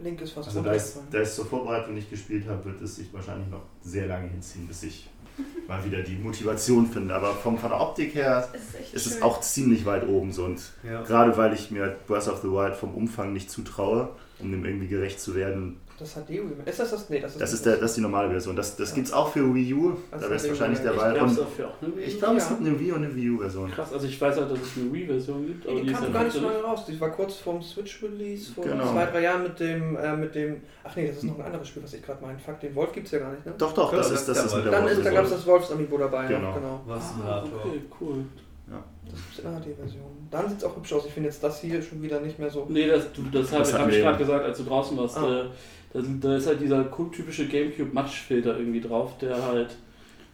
Link 0.02 0.22
ist 0.22 0.32
fast 0.32 0.48
Also 0.48 0.62
da 0.62 0.74
ich, 0.74 0.82
da 1.12 1.22
ich 1.22 1.30
zur 1.30 1.46
Vorbereitung 1.46 1.94
nicht 1.94 2.10
gespielt 2.10 2.48
habe, 2.48 2.64
wird 2.66 2.82
es 2.82 2.96
sich 2.96 3.14
wahrscheinlich 3.14 3.50
noch 3.50 3.64
sehr 3.82 4.08
lange 4.08 4.30
hinziehen, 4.30 4.66
bis 4.68 4.84
ich 4.84 5.10
mal 5.68 5.84
wieder 5.84 6.02
die 6.02 6.16
Motivation 6.16 6.88
finde. 6.88 7.14
Aber 7.14 7.34
vom, 7.34 7.58
von 7.58 7.70
der 7.70 7.82
Optik 7.82 8.16
her 8.16 8.48
Es 8.54 8.94
ist 8.94 8.94
ist 8.94 9.06
es 9.18 9.22
auch 9.22 9.42
ziemlich 9.42 9.86
weit 9.86 10.08
oben 10.08 10.32
so. 10.32 10.46
Und 10.46 10.62
Ja. 10.84 11.02
gerade 11.04 11.36
weil 11.36 11.54
ich 11.54 11.70
mir 11.72 11.98
Breath 12.08 12.28
of 12.30 12.42
the 12.42 12.48
Wild 12.50 12.76
vom 12.76 12.94
Umfang 12.96 13.34
nicht 13.34 13.52
zutraue, 13.52 14.10
um 14.40 14.52
dem 14.52 14.64
irgendwie 14.64 14.88
gerecht 14.88 15.20
zu 15.20 15.36
werden, 15.36 15.78
Das 16.00 16.16
hat 16.16 16.30
die 16.30 16.38
Remake. 16.38 16.62
Ist 16.70 16.80
das 16.80 16.92
das? 16.92 17.10
Nee, 17.10 17.20
das 17.20 17.32
ist 17.34 17.42
das 17.42 17.54
ist, 17.54 17.66
der, 17.66 17.76
das 17.76 17.92
ist 17.92 17.98
die 17.98 18.02
normale 18.02 18.30
Version. 18.30 18.56
Das, 18.56 18.76
das 18.78 18.94
gibt 18.94 19.08
es 19.08 19.14
auch 19.14 19.30
für 19.34 19.54
Wii 19.54 19.74
U, 19.74 19.92
Das 20.12 20.22
da 20.22 20.28
wäre 20.28 20.36
ist 20.36 20.44
es 20.44 20.50
wahrscheinlich 20.50 20.80
der 20.80 20.94
ich 20.94 20.98
Wahl. 20.98 21.16
Ich 22.06 22.18
glaube, 22.20 22.38
es 22.38 22.44
Ja. 22.50 22.56
gibt 22.56 22.68
eine 22.68 22.80
Wii 22.80 22.92
und 22.94 23.04
eine 23.04 23.16
Wii 23.16 23.30
U-Version. 23.32 23.72
Krass, 23.72 23.92
also 23.94 24.08
ich 24.08 24.20
weiß 24.22 24.38
halt, 24.38 24.50
dass 24.52 24.60
es 24.60 24.78
eine 24.78 24.94
Wii-Version 24.94 25.46
gibt, 25.48 25.68
aber 25.68 25.76
Die, 25.76 25.82
die, 25.86 25.92
ist 25.92 25.96
kam 25.98 26.06
ja 26.08 26.14
gar 26.14 26.24
nicht 26.24 26.34
so 26.34 26.40
lange 26.42 26.62
raus. 26.62 26.86
Die 26.88 27.02
war 27.02 27.10
kurz 27.12 27.36
vorm 27.36 27.62
Switch-Release 27.62 28.54
vor 28.54 28.64
Genau. 28.64 28.92
zwei, 28.94 29.06
drei 29.08 29.22
Jahren 29.24 29.44
mit 29.44 29.60
dem, 29.60 29.98
äh, 29.98 30.16
mit 30.16 30.34
dem. 30.36 30.62
Ach 30.84 30.96
nee, 30.96 31.08
das 31.08 31.18
ist 31.18 31.24
noch 31.24 31.40
ein 31.40 31.46
anderes 31.46 31.68
Spiel, 31.68 31.84
was 31.84 31.94
ich 31.94 32.02
gerade 32.02 32.22
meine. 32.22 32.40
Fuck, 32.40 32.60
den 32.62 32.74
Wolf 32.76 32.92
gibt's 32.94 33.12
ja 33.12 33.20
gar 33.20 33.32
nicht, 33.32 33.46
ne? 33.46 33.54
Doch, 33.58 33.74
doch, 33.74 33.92
Ja, 33.92 33.98
das, 33.98 34.10
das 34.12 34.20
ist, 34.22 34.30
das 34.30 34.46
ist 34.46 34.56
mit 34.56 34.66
der 34.66 34.72
Dann, 34.72 34.88
ist, 34.88 35.06
dann 35.06 35.14
gab 35.14 35.26
es 35.26 35.32
das 35.32 35.46
Wolfs-Amiibo 35.46 35.98
dabei. 35.98 36.28
Genau. 36.28 36.40
Noch, 36.42 36.56
genau. 36.56 36.82
Was 36.86 37.04
Ah, 37.26 37.44
okay, 37.44 37.82
cool. 38.00 38.24
Das 39.12 39.20
gibt's 39.24 39.40
in 39.40 39.44
der 39.46 39.60
HD-Version. 39.76 40.04
Dann 40.30 40.48
sieht's 40.50 40.64
auch 40.64 40.76
hübsch 40.76 40.94
aus. 40.94 41.06
Ich 41.08 41.14
finde 41.14 41.30
jetzt 41.30 41.44
das 41.44 41.60
hier 41.62 41.82
schon 41.82 42.02
wieder 42.04 42.20
nicht 42.20 42.38
mehr 42.38 42.52
so. 42.52 42.68
Nee, 42.70 42.88
das, 42.88 43.12
du, 43.12 43.24
das, 43.32 43.50
Das 43.50 43.74
habe 43.74 43.90
ich 43.92 43.98
gerade 44.02 44.18
gesagt, 44.20 44.46
als 44.46 44.58
du 44.60 44.64
draußen 44.66 44.96
warst. 44.98 45.18
Ah. 45.18 45.42
Äh, 45.42 45.46
da, 45.94 46.02
da 46.22 46.36
ist 46.38 46.48
halt 46.48 46.62
dieser 46.62 46.90
typische 47.12 47.48
Gamecube-Matschfilter 47.48 48.58
irgendwie 48.58 48.82
drauf, 48.82 49.18
der 49.20 49.42
halt 49.44 49.76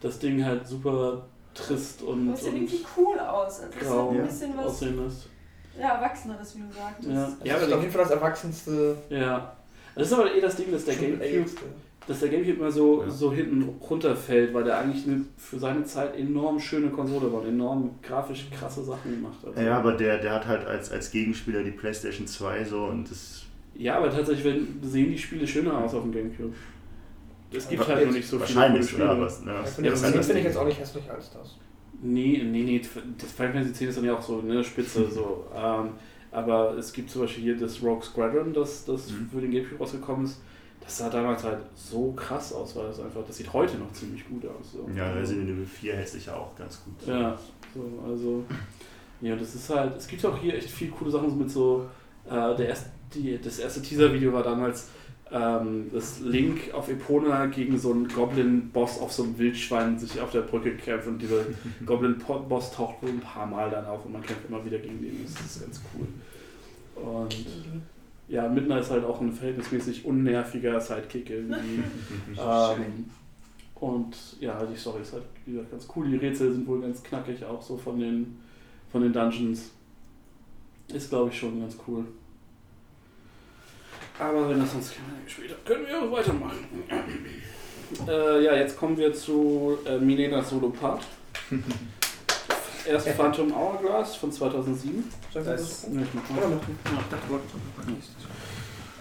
das 0.01 0.19
Ding 0.19 0.43
halt 0.43 0.67
super 0.67 1.25
trist 1.53 2.01
und, 2.01 2.31
Das 2.31 2.41
sieht 2.43 2.49
und 2.49 2.55
irgendwie 2.57 2.85
cool 2.97 3.17
aus. 3.19 3.61
Also 3.61 3.73
es 3.79 3.87
grau 3.87 4.11
hat 4.11 4.17
ein 4.17 4.25
bisschen 4.25 4.57
was 4.57 4.65
aussehen 4.65 5.03
lässt. 5.05 5.29
ja, 5.79 5.95
Erwachseneres, 5.95 6.55
wie 6.57 6.61
du 6.61 6.71
sagtest. 6.73 7.09
Ja. 7.09 7.23
Das 7.39 7.47
Ja, 7.47 7.55
ist 7.55 7.63
aber 7.63 7.75
auf 7.75 7.81
jeden 7.81 7.93
Fall 7.93 8.01
das 8.03 8.11
erwachsenste. 8.11 8.97
Ja. 9.09 9.55
Das 9.95 10.07
ist 10.07 10.13
aber 10.13 10.35
eh 10.35 10.41
das 10.41 10.55
Ding, 10.57 10.71
dass 10.71 10.83
der 10.83 10.95
Gamecube, 10.95 11.49
dass 12.07 12.19
der 12.19 12.27
Gamecube 12.29 12.57
immer 12.59 12.71
so, 12.71 13.03
Ja. 13.03 13.09
so 13.09 13.31
hinten 13.31 13.63
runterfällt, 13.89 14.53
weil 14.53 14.65
der 14.65 14.77
eigentlich 14.79 15.07
eine, 15.07 15.23
für 15.37 15.57
seine 15.57 15.85
Zeit 15.85 16.17
enorm 16.17 16.59
schöne 16.59 16.89
Konsole 16.89 17.31
war 17.31 17.39
und 17.41 17.47
enorm 17.47 17.91
grafisch 18.03 18.47
krasse 18.51 18.83
Sachen 18.83 19.11
gemacht 19.11 19.37
hat. 19.45 19.63
Ja, 19.63 19.77
aber 19.77 19.93
der, 19.93 20.17
der 20.17 20.33
hat 20.33 20.45
halt 20.47 20.67
als, 20.67 20.91
als 20.91 21.09
Gegenspieler 21.11 21.63
die 21.63 21.71
PlayStation 21.71 22.27
2 22.27 22.65
so 22.65 22.83
und 22.83 23.09
das. 23.09 23.44
Ja, 23.77 23.97
aber 23.97 24.09
tatsächlich 24.09 24.43
sehen 24.83 25.11
die 25.11 25.17
Spiele 25.17 25.45
schöner 25.47 25.77
aus 25.77 25.93
auf 25.93 26.03
dem 26.03 26.11
Gamecube. 26.13 26.53
Es 27.51 27.69
gibt 27.69 27.87
halt 27.87 27.99
Jetzt 27.99 28.07
noch 28.07 28.13
nicht 28.15 28.27
so 28.27 28.39
viele 28.39 28.55
Wahrscheinlich, 28.57 28.95
oder? 28.95 29.05
Spiele. 29.11 29.21
Was, 29.21 29.41
ne? 29.43 29.51
Ja, 29.53 29.61
Das 29.61 29.75
finde 29.75 29.89
ist 29.91 29.99
ich, 29.99 30.05
halt 30.05 30.15
das 30.17 30.25
finde 30.25 30.39
ich 30.39 30.45
jetzt 30.47 30.57
auch 30.57 30.65
nicht 30.65 30.79
hässlich 30.79 31.09
als 31.11 31.31
das. 31.33 31.57
Nee, 32.01 32.41
nee, 32.43 32.63
nee, 32.63 32.81
das 33.17 33.31
Final 33.31 33.53
Fantasy 33.53 33.73
10 33.73 33.87
ist 33.89 33.97
dann 33.97 34.05
ja 34.05 34.15
auch 34.17 34.21
so, 34.21 34.41
ne, 34.41 34.63
Spitze 34.63 35.09
so. 35.09 35.45
Ähm, 35.55 35.89
aber 36.31 36.73
es 36.77 36.91
gibt 36.91 37.09
zum 37.09 37.21
Beispiel 37.21 37.43
hier 37.43 37.57
das 37.57 37.81
Rogue 37.81 38.03
Squadron, 38.03 38.53
das, 38.53 38.83
das 38.85 39.09
Mhm. 39.11 39.29
für 39.31 39.41
den 39.41 39.51
Gamecube 39.51 39.79
rausgekommen 39.79 40.25
ist. 40.25 40.41
Das 40.81 40.97
sah 40.97 41.09
damals 41.09 41.43
halt 41.43 41.59
so 41.73 42.11
krass 42.11 42.53
aus, 42.53 42.75
weil 42.75 42.87
das 42.87 42.99
einfach, 42.99 43.21
das 43.25 43.37
sieht 43.37 43.51
heute 43.53 43.77
noch 43.77 43.91
ziemlich 43.93 44.27
gut 44.27 44.45
aus. 44.45 44.73
So. 44.73 44.87
Ja, 44.95 45.11
Resident 45.13 45.49
Evil 45.49 45.65
4 45.65 45.95
hält 45.95 46.09
sich 46.09 46.25
ja 46.25 46.35
auch 46.35 46.53
ganz 46.55 46.83
gut. 46.83 46.93
Ja, 47.07 47.37
so, 47.73 47.89
also, 48.07 48.43
ja, 49.21 49.35
das 49.35 49.55
ist 49.55 49.69
halt, 49.69 49.95
es 49.97 50.07
gibt 50.07 50.23
auch 50.25 50.37
hier 50.37 50.55
echt 50.55 50.69
viel 50.69 50.89
coole 50.89 51.09
Sachen 51.09 51.29
so 51.29 51.35
mit 51.37 51.49
so, 51.49 51.89
äh, 52.29 52.55
der 52.55 52.67
erste, 52.69 52.89
die, 53.15 53.39
das 53.41 53.59
erste 53.59 53.81
Teaser-Video 53.81 54.33
war 54.33 54.43
damals, 54.43 54.89
ähm, 55.31 55.89
das 55.91 56.19
Link 56.19 56.73
auf 56.73 56.89
Epona 56.89 57.47
gegen 57.47 57.79
so 57.79 57.91
einen 57.91 58.07
Goblin-Boss 58.07 58.99
auf 58.99 59.11
so 59.11 59.23
einem 59.23 59.37
Wildschwein 59.37 59.97
sich 59.97 60.21
auf 60.21 60.31
der 60.31 60.41
Brücke 60.41 60.75
kämpft 60.75 61.07
und 61.07 61.19
dieser 61.19 61.43
Goblin-Boss 61.85 62.73
taucht 62.73 63.01
wohl 63.01 63.09
ein 63.09 63.19
paar 63.19 63.47
Mal 63.47 63.69
dann 63.69 63.85
auf 63.85 64.05
und 64.05 64.13
man 64.13 64.21
kämpft 64.21 64.47
immer 64.47 64.63
wieder 64.63 64.77
gegen 64.77 65.01
den, 65.01 65.23
das 65.23 65.45
ist 65.45 65.61
ganz 65.61 65.81
cool. 65.93 66.07
Und 67.03 67.35
ja, 68.27 68.47
Midna 68.47 68.79
ist 68.79 68.91
halt 68.91 69.03
auch 69.03 69.21
ein 69.21 69.31
verhältnismäßig 69.31 70.05
unnerviger 70.05 70.79
Sidekick 70.79 71.29
irgendwie. 71.29 71.83
Ähm, 72.37 73.05
und 73.75 74.15
ja, 74.39 74.65
die 74.65 74.77
Story 74.77 75.01
ist 75.01 75.13
halt 75.13 75.23
wie 75.45 75.51
gesagt, 75.51 75.71
ganz 75.71 75.87
cool. 75.95 76.07
Die 76.07 76.15
Rätsel 76.15 76.53
sind 76.53 76.65
wohl 76.67 76.81
ganz 76.81 77.03
knackig, 77.03 77.43
auch 77.43 77.61
so 77.61 77.77
von 77.77 77.99
den, 77.99 78.39
von 78.91 79.01
den 79.01 79.13
Dungeons. 79.13 79.71
Ist, 80.87 81.09
glaube 81.09 81.29
ich, 81.29 81.37
schon 81.37 81.59
ganz 81.59 81.77
cool. 81.87 82.05
Aber 84.19 84.49
wenn 84.49 84.59
das 84.61 84.71
sonst 84.71 84.93
keiner 84.95 85.23
gespielt 85.25 85.51
hat, 85.51 85.65
können 85.65 85.85
wir 85.87 86.01
auch 86.01 86.11
weitermachen. 86.11 86.67
äh, 88.07 88.43
ja, 88.43 88.55
jetzt 88.55 88.77
kommen 88.77 88.97
wir 88.97 89.13
zu 89.13 89.77
äh, 89.85 89.97
Milena 89.97 90.41
Solo 90.41 90.69
Part. 90.69 91.03
Erst 92.87 93.09
Phantom 93.09 93.53
Hourglass 93.55 94.15
von 94.15 94.31
2007. 94.31 95.03
Sollen 95.33 95.45
wir 95.45 95.51
Das- 95.53 95.81
das? 95.81 95.87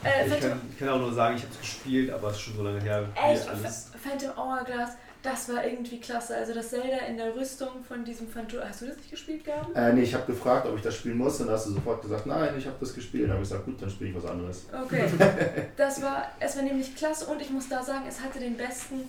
Ja, 0.03 0.11
ich 0.27 0.41
kann, 0.41 0.61
ich 0.71 0.79
kann 0.79 0.89
auch 0.91 0.99
nur 0.99 1.13
sagen, 1.15 1.37
ich 1.37 1.43
habe 1.43 1.53
es 1.55 1.61
gespielt, 1.61 2.11
aber 2.11 2.29
es 2.29 2.37
ist 2.37 2.43
schon 2.43 2.57
so 2.57 2.63
lange 2.63 2.81
her. 2.81 3.09
echt, 3.15 3.49
alles. 3.49 3.91
Phantom 4.03 4.37
Hourglass, 4.37 4.91
das 5.25 5.49
war 5.49 5.65
irgendwie 5.65 5.99
klasse. 5.99 6.37
Also 6.37 6.55
das 6.55 6.69
Zelda 6.71 6.99
in 7.09 7.17
der 7.17 7.35
Rüstung 7.35 7.83
von 7.89 8.05
diesem 8.05 8.29
Phantom... 8.29 8.61
Hast 8.63 8.83
du 8.83 8.87
das 8.87 8.97
nicht 8.99 9.11
gespielt, 9.11 9.45
Gaben? 9.45 9.75
Äh, 9.75 9.93
nee, 9.95 10.03
ich 10.03 10.15
habe 10.15 10.27
gefragt, 10.27 10.67
ob 10.67 10.77
ich 10.77 10.83
das 10.83 10.95
spielen 10.95 11.17
muss 11.19 11.41
und 11.41 11.47
dann 11.47 11.57
hast 11.57 11.67
du 11.67 11.73
sofort 11.73 12.03
gesagt, 12.03 12.27
nein, 12.27 12.55
ich 12.57 12.67
habe 12.67 12.77
das 12.79 12.95
gespielt. 12.95 13.25
Dann 13.25 13.33
habe 13.33 13.43
ich 13.43 13.49
gesagt, 13.49 13.65
gut, 13.65 13.81
dann 13.83 13.91
spiele 13.91 14.11
ich 14.11 14.17
was 14.17 14.27
anderes. 14.31 14.67
Okay. 14.85 15.07
Das 15.77 16.01
war, 16.03 16.31
es 16.39 16.55
war 16.57 16.63
nämlich 16.63 16.95
klasse 16.95 17.27
und 17.27 17.41
ich 17.43 17.51
muss 17.51 17.69
da 17.69 17.83
sagen, 17.83 18.05
es 18.09 18.21
hatte 18.21 18.39
den 18.39 18.57
besten, 18.57 19.09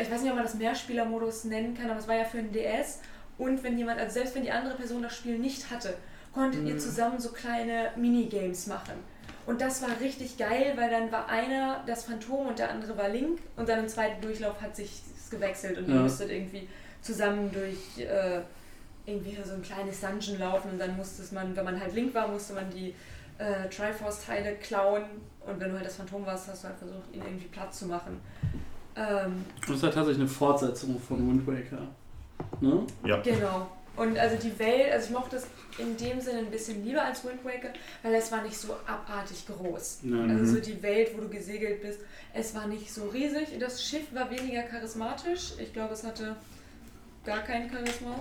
ich 0.00 0.10
weiß 0.10 0.20
nicht, 0.20 0.30
ob 0.30 0.36
man 0.36 0.44
das 0.44 0.54
Mehrspielermodus 0.54 1.44
nennen 1.44 1.74
kann, 1.76 1.88
aber 1.90 2.00
es 2.00 2.08
war 2.08 2.16
ja 2.16 2.24
für 2.24 2.38
den 2.38 2.52
DS. 2.52 2.98
Und 3.38 3.62
wenn 3.62 3.78
jemand, 3.78 3.98
also 4.00 4.12
selbst 4.14 4.34
wenn 4.34 4.42
die 4.42 4.50
andere 4.50 4.74
Person 4.74 5.02
das 5.02 5.16
Spiel 5.16 5.38
nicht 5.38 5.70
hatte, 5.70 5.94
konntet 6.34 6.66
ihr 6.66 6.74
Mhm. 6.74 6.78
zusammen 6.80 7.18
so 7.20 7.30
kleine 7.30 7.90
Minigames 7.96 8.66
machen. 8.66 8.94
Und 9.46 9.60
das 9.60 9.80
war 9.82 9.88
richtig 10.00 10.36
geil, 10.36 10.74
weil 10.76 10.90
dann 10.90 11.10
war 11.10 11.28
einer 11.28 11.82
das 11.86 12.04
Phantom 12.04 12.48
und 12.48 12.58
der 12.58 12.70
andere 12.70 12.96
war 12.98 13.08
Link 13.08 13.40
und 13.56 13.68
dann 13.68 13.78
im 13.80 13.88
zweiten 13.88 14.20
Durchlauf 14.20 14.60
hat 14.60 14.76
sich 14.76 15.00
gewechselt 15.30 15.78
und 15.78 15.88
ihr 15.88 15.94
Ja. 15.96 16.02
müsstet 16.02 16.30
irgendwie 16.30 16.68
zusammen 17.02 17.50
durch 17.52 18.04
äh, 18.04 18.40
irgendwie 19.06 19.36
so 19.44 19.54
ein 19.54 19.62
kleines 19.62 20.00
Dungeon 20.00 20.38
laufen 20.38 20.72
und 20.72 20.78
dann 20.78 20.96
musste 20.96 21.22
man, 21.34 21.54
wenn 21.56 21.64
man 21.64 21.80
halt 21.80 21.94
Link 21.94 22.14
war, 22.14 22.28
musste 22.28 22.52
man 22.54 22.68
die 22.70 22.94
äh, 23.38 23.68
Triforce-Teile 23.68 24.56
klauen 24.56 25.02
und 25.46 25.58
wenn 25.58 25.70
du 25.70 25.76
halt 25.76 25.86
das 25.86 25.96
Phantom 25.96 26.26
warst, 26.26 26.48
hast 26.48 26.64
du 26.64 26.68
halt 26.68 26.78
versucht, 26.78 27.14
ihn 27.14 27.22
irgendwie 27.22 27.46
platt 27.46 27.74
zu 27.74 27.86
machen. 27.86 28.20
Ähm, 28.96 29.44
Das 29.66 29.76
ist 29.76 29.82
halt 29.82 29.94
tatsächlich 29.94 30.20
eine 30.20 30.28
Fortsetzung 30.28 31.00
von 31.00 31.18
Wind 31.26 31.46
Waker. 31.46 31.82
Ne? 32.60 32.82
genau. 33.22 33.68
Und 33.96 34.18
also 34.18 34.36
die 34.36 34.58
Welt, 34.58 34.92
also 34.92 35.06
ich 35.06 35.10
mochte 35.12 35.36
es 35.36 35.46
in 35.78 35.96
dem 35.96 36.20
Sinne 36.20 36.40
ein 36.40 36.50
bisschen 36.50 36.84
lieber 36.84 37.02
als 37.02 37.24
Wind 37.24 37.44
Waker, 37.44 37.70
weil 38.02 38.14
es 38.14 38.30
war 38.32 38.42
nicht 38.42 38.56
so 38.56 38.74
abartig 38.86 39.46
groß. 39.46 40.00
Ja. 40.04 40.22
Also 40.24 40.54
so 40.54 40.60
die 40.60 40.82
Welt, 40.82 41.10
wo 41.16 41.22
du 41.22 41.28
gesegelt 41.28 41.82
bist, 41.82 42.00
es 42.32 42.54
war 42.54 42.66
nicht 42.66 42.92
so 42.92 43.08
riesig. 43.08 43.58
Das 43.58 43.84
Schiff 43.84 44.12
war 44.12 44.30
weniger 44.30 44.62
charismatisch. 44.62 45.52
Ich 45.58 45.72
glaube, 45.72 45.94
es 45.94 46.04
hatte 46.04 46.36
gar 47.24 47.40
kein 47.40 47.70
Charisma. 47.70 48.16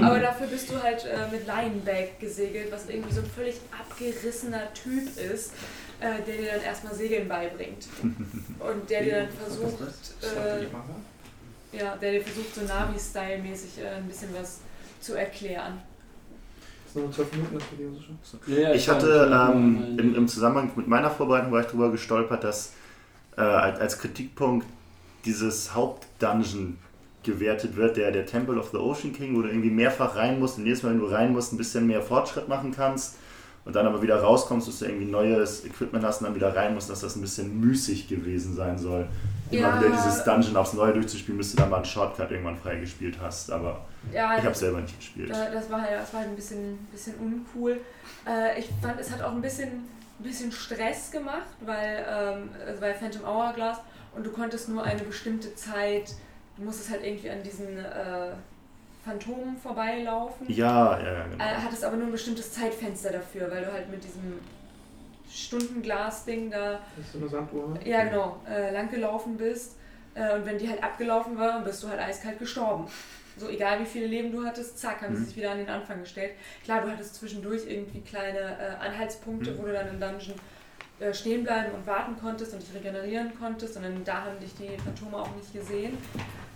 Aber 0.06 0.20
dafür 0.20 0.46
bist 0.46 0.70
du 0.70 0.80
halt 0.80 1.04
äh, 1.04 1.30
mit 1.30 1.46
Lionback 1.46 2.20
gesegelt, 2.20 2.70
was 2.70 2.88
irgendwie 2.88 3.12
so 3.12 3.20
ein 3.20 3.30
völlig 3.30 3.56
abgerissener 3.76 4.72
Typ 4.74 5.08
ist, 5.16 5.52
äh, 6.00 6.22
der 6.26 6.36
dir 6.36 6.52
dann 6.52 6.62
erstmal 6.62 6.94
Segeln 6.94 7.28
beibringt. 7.28 7.88
Und 8.02 8.90
der 8.90 9.02
dir 9.02 9.22
dann 9.22 9.30
versucht, 9.30 9.82
äh, 10.22 10.66
ja, 11.72 11.96
der 11.96 12.20
versucht, 12.22 12.54
so 12.54 12.62
Navi-Style-mäßig 12.62 13.82
äh, 13.82 13.88
ein 13.96 14.06
bisschen 14.08 14.30
was 14.38 14.60
zu 15.00 15.14
erklären. 15.14 15.80
Das 16.84 16.94
sind 16.94 17.02
nur 17.04 17.12
12 17.12 17.32
Minuten 17.32 17.54
das 17.58 17.64
Video 17.72 17.92
so 17.92 18.00
schon. 18.00 18.56
Ja, 18.56 18.72
Ich 18.72 18.88
hatte 18.88 19.30
ähm, 19.32 19.96
im, 19.98 20.14
im 20.16 20.28
Zusammenhang 20.28 20.72
mit 20.74 20.88
meiner 20.88 21.10
Vorbereitung 21.10 21.52
war 21.52 21.60
ich 21.60 21.66
darüber 21.66 21.90
gestolpert, 21.90 22.42
dass 22.42 22.72
äh, 23.36 23.42
als 23.42 23.80
als 23.80 23.98
Kritikpunkt 23.98 24.66
dieses 25.24 25.74
Hauptdungeon 25.74 26.78
gewertet 27.22 27.76
wird, 27.76 27.96
der, 27.96 28.10
der 28.10 28.26
Temple 28.26 28.58
of 28.58 28.70
the 28.70 28.78
Ocean 28.78 29.12
King, 29.12 29.36
wo 29.36 29.42
du 29.42 29.48
irgendwie 29.48 29.70
mehrfach 29.70 30.16
rein 30.16 30.40
musst 30.40 30.58
und 30.58 30.64
jedes 30.64 30.82
Mal, 30.82 30.90
wenn 30.90 31.00
du 31.00 31.06
rein 31.06 31.32
musst, 31.32 31.52
ein 31.52 31.58
bisschen 31.58 31.86
mehr 31.86 32.02
Fortschritt 32.02 32.48
machen 32.48 32.72
kannst 32.74 33.16
und 33.64 33.76
dann 33.76 33.86
aber 33.86 34.00
wieder 34.02 34.20
rauskommst, 34.20 34.66
dass 34.66 34.78
du 34.78 34.86
irgendwie 34.86 35.04
neues 35.04 35.64
Equipment 35.64 36.04
hast 36.04 36.20
und 36.20 36.26
dann 36.26 36.34
wieder 36.34 36.56
rein 36.56 36.74
musst, 36.74 36.88
dass 36.88 37.00
das 37.00 37.16
ein 37.16 37.20
bisschen 37.20 37.60
müßig 37.60 38.08
gewesen 38.08 38.56
sein 38.56 38.78
soll. 38.78 39.06
Immer 39.50 39.68
Ja. 39.68 39.80
wieder 39.80 39.90
dieses 39.90 40.22
Dungeon 40.24 40.56
aufs 40.56 40.72
Neue 40.74 40.92
durchzuspielen, 40.92 41.38
bis 41.38 41.50
du 41.52 41.56
dann 41.56 41.70
mal 41.70 41.76
einen 41.76 41.84
Shortcut 41.84 42.30
irgendwann 42.30 42.56
freigespielt 42.56 43.18
hast, 43.20 43.50
aber 43.50 43.84
Ja, 44.12 44.38
ich 44.38 44.44
habe 44.44 44.54
selber 44.54 44.80
nicht 44.80 44.96
gespielt. 44.98 45.30
Da- 45.30 45.50
Das 45.50 45.68
war, 45.70 45.82
halt- 45.82 45.98
das 46.00 46.12
war 46.12 46.20
halt 46.20 46.30
ein 46.30 46.36
bisschen, 46.36 46.78
bisschen 46.92 47.14
uncool. 47.16 47.80
Äh, 48.26 48.60
ich 48.60 48.68
fand, 48.80 49.00
es 49.00 49.10
hat 49.10 49.22
auch 49.22 49.32
ein 49.32 49.42
bisschen, 49.42 49.68
ein 49.68 50.22
bisschen 50.22 50.52
Stress 50.52 51.10
gemacht, 51.10 51.48
weil 51.64 52.04
ähm, 52.08 52.50
es 52.66 52.80
war 52.80 52.88
ja 52.88 52.94
Phantom 52.94 53.24
Hourglass 53.26 53.78
und 54.14 54.24
du 54.24 54.30
konntest 54.30 54.68
nur 54.68 54.84
eine 54.84 55.02
bestimmte 55.02 55.54
Zeit, 55.54 56.14
du 56.56 56.62
musstest 56.64 56.90
halt 56.90 57.04
irgendwie 57.04 57.30
an 57.30 57.42
diesen 57.42 57.78
äh, 57.78 58.32
Phantomen 59.04 59.56
vorbeilaufen. 59.56 60.46
Ja, 60.48 60.98
ja, 60.98 61.04
ja, 61.12 61.24
genau. 61.24 61.42
Äh, 61.42 61.56
hattest 61.64 61.84
aber 61.84 61.96
nur 61.96 62.06
ein 62.06 62.12
bestimmtes 62.12 62.52
Zeitfenster 62.52 63.10
dafür, 63.10 63.50
weil 63.50 63.64
du 63.64 63.72
halt 63.72 63.90
mit 63.90 64.04
diesem 64.04 64.38
Stundenglas-Ding 65.30 66.50
da 66.50 66.80
Das 66.96 67.06
ist 67.06 67.12
so 67.12 67.18
eine 67.18 67.28
Sanduhr. 67.28 67.68
ne? 67.68 67.88
ja, 67.88 68.04
genau, 68.04 68.40
äh, 68.48 68.72
langgelaufen 68.72 69.36
bist. 69.36 69.76
Äh, 70.14 70.34
und 70.34 70.44
wenn 70.46 70.58
die 70.58 70.68
halt 70.68 70.82
abgelaufen 70.82 71.38
war, 71.38 71.60
bist 71.62 71.82
du 71.82 71.88
halt 71.88 72.00
eiskalt 72.00 72.38
gestorben. 72.38 72.86
So 73.36 73.48
egal 73.48 73.80
wie 73.80 73.84
viele 73.86 74.06
Leben 74.06 74.32
du 74.32 74.44
hattest, 74.44 74.78
zack, 74.78 75.02
haben 75.02 75.14
sie 75.14 75.22
Mhm. 75.22 75.26
sich 75.26 75.36
wieder 75.36 75.52
an 75.52 75.58
den 75.58 75.68
Anfang 75.68 76.00
gestellt. 76.00 76.32
Klar, 76.64 76.82
du 76.82 76.90
hattest 76.90 77.14
zwischendurch 77.14 77.62
irgendwie 77.66 78.00
kleine 78.00 78.38
äh, 78.38 78.84
Anhaltspunkte, 78.84 79.52
Mhm. 79.52 79.58
wo 79.58 79.62
du 79.66 79.72
dann 79.72 79.88
im 79.88 80.00
Dungeon 80.00 80.34
äh, 80.98 81.14
stehen 81.14 81.44
bleiben 81.44 81.72
und 81.74 81.86
warten 81.86 82.16
konntest 82.20 82.52
und 82.52 82.60
dich 82.62 82.74
regenerieren 82.74 83.32
konntest. 83.38 83.76
Und 83.76 83.84
dann 83.84 84.04
da 84.04 84.24
haben 84.24 84.38
dich 84.40 84.52
die 84.56 84.76
Phantome 84.82 85.16
auch 85.16 85.34
nicht 85.36 85.52
gesehen. 85.52 85.96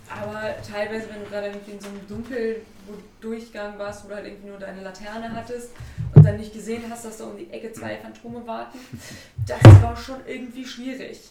Aber 0.07 0.53
teilweise, 0.71 1.07
wenn 1.11 1.23
du 1.23 1.29
gerade 1.29 1.47
irgendwie 1.47 1.71
in 1.71 1.79
so 1.79 1.87
einem 1.89 2.07
Dunkel 2.07 2.61
wo 2.87 2.93
Durchgang 3.21 3.77
warst, 3.77 4.05
wo 4.05 4.09
du 4.09 4.15
halt 4.15 4.25
irgendwie 4.25 4.49
nur 4.49 4.57
deine 4.57 4.81
Laterne 4.81 5.33
hattest 5.33 5.71
und 6.13 6.25
dann 6.25 6.37
nicht 6.37 6.53
gesehen 6.53 6.83
hast, 6.89 7.05
dass 7.05 7.17
da 7.17 7.25
um 7.25 7.37
die 7.37 7.49
Ecke 7.49 7.71
zwei 7.71 7.97
Phantome 7.97 8.45
warten, 8.45 8.79
das 9.45 9.81
war 9.81 9.95
schon 9.95 10.25
irgendwie 10.25 10.65
schwierig. 10.65 11.29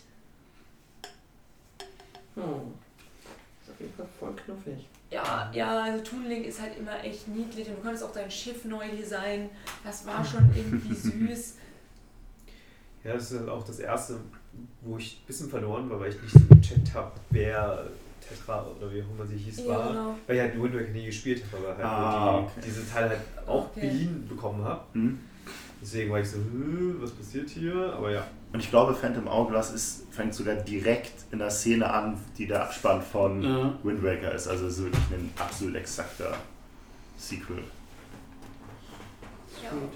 Hm. 2.34 2.74
Ist 3.62 3.70
auf 3.70 3.80
jeden 3.80 3.94
Fall 3.94 4.06
voll 4.18 4.34
knuffig. 4.34 4.88
Ja, 5.10 5.50
ja, 5.54 5.82
also 5.82 6.02
Toon 6.02 6.26
Link 6.26 6.46
ist 6.46 6.60
halt 6.60 6.76
immer 6.76 7.02
echt 7.04 7.28
niedlich 7.28 7.68
und 7.68 7.76
du 7.76 7.82
konntest 7.82 8.02
auch 8.02 8.12
dein 8.12 8.30
Schiff 8.30 8.64
neu 8.64 8.88
designen. 8.88 9.48
Das 9.84 10.04
war 10.06 10.24
schon 10.24 10.50
irgendwie 10.54 10.94
süß. 11.28 11.54
Ja, 13.04 13.12
das 13.12 13.30
ist 13.30 13.38
halt 13.38 13.48
auch 13.48 13.62
das 13.62 13.78
erste, 13.78 14.18
wo 14.80 14.98
ich 14.98 15.20
ein 15.22 15.26
bisschen 15.26 15.50
verloren 15.50 15.88
war, 15.90 16.00
weil 16.00 16.10
ich 16.10 16.20
nicht 16.20 16.32
so 16.32 16.40
gecheckt 16.54 16.94
habe, 16.94 17.12
wer 17.30 17.86
Tetra 18.28 18.64
oder 18.66 18.92
wie 18.92 19.02
auch 19.02 19.10
immer 19.16 19.26
sie 19.26 19.36
hieß 19.36 19.58
Ja, 19.66 19.68
war. 19.68 19.88
genau. 19.88 20.14
Weil 20.26 20.36
ich 20.36 20.42
halt 20.42 20.62
Wind 20.62 20.74
Waker 20.74 20.90
nie 20.90 21.06
gespielt 21.06 21.42
habe, 21.52 21.66
aber 21.68 21.76
halt 21.76 21.84
Ah, 21.86 22.38
okay. 22.38 22.60
diese 22.66 22.88
Teile 22.90 23.10
halt 23.10 23.20
auch 23.46 23.66
Okay. 23.70 23.80
beliehen 23.88 24.26
bekommen 24.28 24.64
habe. 24.64 24.80
Hm? 24.92 25.18
Deswegen 25.82 26.10
war 26.10 26.20
ich 26.20 26.28
so, 26.30 26.38
"Hä, 26.38 26.94
was 27.00 27.10
passiert 27.10 27.50
hier? 27.50 27.92
Aber 27.96 28.10
ja. 28.10 28.26
Und 28.52 28.60
ich 28.60 28.70
glaube, 28.70 28.94
Phantom 28.94 29.28
Hourglass 29.28 29.72
ist, 29.72 30.04
fängt 30.12 30.32
sogar 30.32 30.54
direkt 30.54 31.12
in 31.32 31.38
der 31.40 31.50
Szene 31.50 31.90
an, 31.92 32.18
die 32.38 32.46
der 32.46 32.62
Abspann 32.62 33.02
von 33.02 33.42
Ja. 33.42 33.78
Wind 33.82 34.02
Waker 34.02 34.32
ist. 34.32 34.46
Also 34.48 34.66
es 34.68 34.78
ist 34.78 34.84
wirklich 34.84 35.02
ein 35.10 35.30
absolut 35.38 35.74
exakter 35.74 36.34
Sequel. 37.18 37.56
gespielt. 37.56 37.70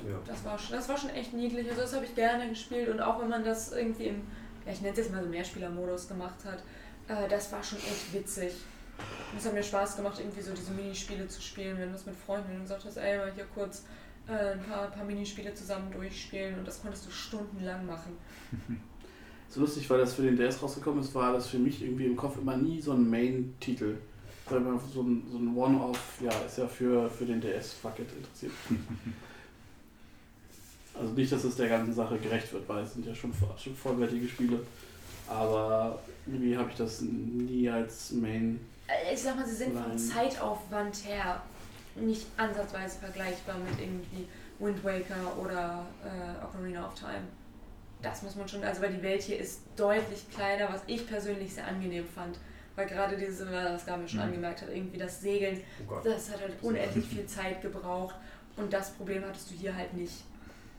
Ja, 0.09 0.17
das 0.27 0.45
war, 0.45 0.59
schon, 0.59 0.77
das 0.77 0.89
war 0.89 0.97
schon 0.99 1.11
echt 1.11 1.33
niedlich. 1.35 1.69
Also 1.69 1.83
das 1.83 1.95
habe 1.95 2.05
ich 2.05 2.15
gerne 2.15 2.49
gespielt 2.49 2.89
und 2.89 3.01
auch 3.01 3.21
wenn 3.21 3.29
man 3.29 3.45
das 3.45 3.73
irgendwie 3.73 4.05
im, 4.05 4.23
ja, 4.67 4.73
ich 4.73 4.81
nenne 4.81 4.93
es 4.93 4.99
jetzt 4.99 5.13
mal 5.13 5.23
so 5.23 5.29
Mehrspieler-Modus 5.29 6.09
gemacht 6.09 6.37
hat, 6.45 6.63
äh, 7.09 7.29
das 7.29 7.51
war 7.53 7.63
schon 7.63 7.79
echt 7.79 8.13
witzig. 8.13 8.53
Und 9.33 9.39
es 9.39 9.47
hat 9.47 9.55
mir 9.55 9.63
Spaß 9.63 9.97
gemacht, 9.97 10.19
irgendwie 10.19 10.43
so 10.43 10.53
diese 10.53 10.73
Minispiele 10.73 11.29
zu 11.29 11.41
spielen, 11.41 11.79
wenn 11.79 11.91
du 11.91 11.95
es 11.95 12.07
mit 12.07 12.17
Freunden 12.17 12.61
gesagt 12.63 12.85
hast, 12.85 12.97
ey, 12.97 13.19
mal 13.19 13.33
hier 13.35 13.47
kurz 13.55 13.85
äh, 14.27 14.53
ein 14.53 14.63
paar, 14.63 14.91
paar 14.91 15.05
Minispiele 15.05 15.55
zusammen 15.55 15.91
durchspielen 15.91 16.59
und 16.59 16.67
das 16.67 16.83
konntest 16.83 17.07
du 17.07 17.11
stundenlang 17.11 17.87
machen. 17.87 18.17
So 19.51 19.61
lustig, 19.61 19.89
weil 19.89 19.99
das 19.99 20.13
für 20.13 20.23
den 20.23 20.37
DS 20.37 20.63
rausgekommen 20.63 21.01
ist, 21.01 21.15
war 21.15 21.33
das 21.33 21.49
für 21.49 21.59
mich 21.59 21.83
irgendwie 21.83 22.05
im 22.05 22.17
Kopf 22.17 22.37
immer 22.37 22.57
nie 22.57 22.83
so 22.83 22.93
ein 22.93 23.09
Main-Titel. 23.09 23.97
Weil 24.47 24.61
man 24.61 24.79
so 24.93 25.03
ein, 25.03 25.27
so 25.31 25.39
ein 25.39 25.57
One-Off, 25.57 26.21
ja, 26.23 26.31
ist 26.47 26.59
ja 26.59 26.69
für, 26.69 27.09
für 27.09 27.25
den 27.25 27.41
DS, 27.41 27.73
fuck 27.73 27.99
it, 27.99 28.09
interessiert. 28.15 28.53
also 30.95 31.13
nicht, 31.15 31.33
dass 31.33 31.45
es 31.45 31.57
der 31.57 31.69
ganzen 31.69 31.95
Sache 31.95 32.19
gerecht 32.19 32.53
wird, 32.53 32.69
weil 32.69 32.85
es 32.85 32.93
sind 32.93 33.07
ja 33.07 33.15
schon, 33.15 33.33
schon 33.57 33.75
vollwertige 33.75 34.29
Spiele. 34.29 34.61
Aber 35.29 35.99
irgendwie 36.27 36.57
habe 36.57 36.71
ich 36.71 36.77
das 36.77 37.01
nie 37.01 37.69
als 37.69 38.13
Main. 38.13 38.61
Ich 39.13 39.23
sag 39.23 39.37
mal, 39.37 39.47
sie 39.47 39.55
sind 39.57 39.75
vom. 39.77 39.99
Zeitaufwand 39.99 41.05
her 41.07 41.43
nicht 41.95 42.27
ansatzweise 42.37 42.99
vergleichbar 42.99 43.57
mit 43.59 43.79
irgendwie 43.81 44.27
Wind 44.59 44.83
Waker 44.85 45.37
oder 45.41 45.85
äh, 46.05 46.45
Ocarina 46.45 46.87
of 46.87 46.95
Time. 46.95 47.23
Das 48.03 48.23
muss 48.23 48.37
man 48.37 48.49
schon, 48.49 48.63
also 48.63 48.81
weil 48.81 48.93
die 48.93 49.03
Welt 49.03 49.23
hier 49.23 49.39
ist 49.39 49.61
deutlich 49.77 50.31
kleiner, 50.31 50.73
was 50.73 50.83
ich 50.87 51.07
persönlich 51.07 51.53
sehr 51.55 51.67
angenehm 51.67 52.05
fand. 52.07 52.39
Weil 52.77 52.87
gerade 52.87 53.17
diese, 53.17 53.51
was 53.51 53.85
Gabi 53.85 54.07
schon 54.09 54.21
Mhm. 54.21 54.27
angemerkt 54.27 54.63
hat, 54.63 54.69
irgendwie 54.69 54.99
das 54.99 55.21
Segeln, 55.21 55.61
Oh 55.89 55.95
das 56.05 56.31
hat 56.31 56.41
halt 56.41 56.53
unendlich 56.63 57.05
viel 57.07 57.27
Zeit 57.27 57.61
gebraucht 57.61 58.15
und 58.57 58.73
das 58.73 58.91
Problem 58.93 59.25
hattest 59.27 59.51
du 59.51 59.55
hier 59.55 59.75
halt 59.75 59.93
nicht. 59.95 60.15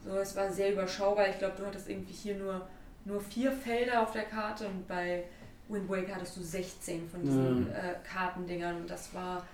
So, 0.06 0.16
es 0.18 0.34
war 0.38 0.50
sehr 0.50 0.72
überschaubar. 0.72 1.28
Ich 1.28 1.38
glaube, 1.40 1.56
du 1.58 1.66
hattest 1.66 1.90
irgendwie 1.90 2.14
hier 2.14 2.36
nur, 2.36 2.66
nur 3.06 3.22
vier 3.22 3.52
Felder 3.52 4.02
auf 4.04 4.12
der 4.12 4.24
Karte 4.24 4.68
und 4.68 4.88
bei 4.88 5.24
Wind 5.68 5.90
Waker 5.90 6.16
hattest 6.16 6.36
du 6.38 6.42
16 6.42 7.10
von 7.10 7.22
diesen 7.24 7.68
Ja. 7.70 7.74
äh, 7.78 7.96
Kartendingern 8.04 8.78
und 8.78 8.90
das 8.90 9.14
war, 9.14 9.46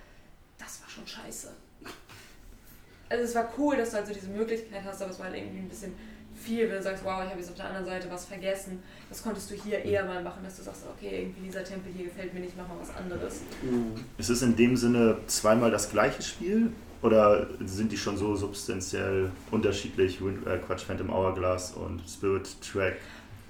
das 0.58 0.80
war 0.82 0.88
schon 0.88 1.06
scheiße. 1.06 1.48
Also 3.08 3.24
es 3.24 3.34
war 3.34 3.48
cool, 3.58 3.76
dass 3.76 3.90
du 3.92 3.98
also 3.98 4.12
diese 4.12 4.28
Möglichkeit 4.28 4.82
hast, 4.84 5.00
aber 5.02 5.10
es 5.12 5.18
war 5.18 5.26
halt 5.26 5.36
irgendwie 5.36 5.58
ein 5.60 5.68
bisschen 5.68 5.94
viel, 6.34 6.68
wenn 6.68 6.76
du 6.78 6.82
sagst, 6.82 7.04
wow, 7.04 7.22
ich 7.24 7.30
habe 7.30 7.38
jetzt 7.40 7.48
auf 7.50 7.56
der 7.56 7.66
anderen 7.66 7.86
Seite 7.86 8.10
was 8.10 8.26
vergessen. 8.26 8.82
Das 9.08 9.22
konntest 9.22 9.50
du 9.50 9.54
hier 9.54 9.78
eher 9.84 10.04
mal 10.04 10.22
machen, 10.22 10.42
dass 10.44 10.56
du 10.56 10.62
sagst, 10.64 10.82
okay, 10.96 11.22
irgendwie 11.22 11.42
dieser 11.46 11.64
Tempel 11.64 11.92
hier 11.92 12.06
gefällt 12.06 12.34
mir 12.34 12.40
nicht, 12.40 12.56
mach 12.56 12.66
mal 12.68 12.76
was 12.80 12.94
anderes. 12.96 13.40
Ist 14.18 14.28
es 14.28 14.42
in 14.42 14.56
dem 14.56 14.76
Sinne 14.76 15.18
zweimal 15.28 15.70
das 15.70 15.90
gleiche 15.90 16.22
Spiel? 16.22 16.72
Oder 17.02 17.46
sind 17.64 17.92
die 17.92 17.96
schon 17.96 18.16
so 18.16 18.34
substanziell 18.34 19.30
unterschiedlich? 19.50 20.18
Äh, 20.20 20.58
Quatsch, 20.66 20.82
Phantom 20.82 21.10
Hourglass 21.12 21.72
und 21.72 22.02
Spirit 22.08 22.48
Track. 22.60 22.96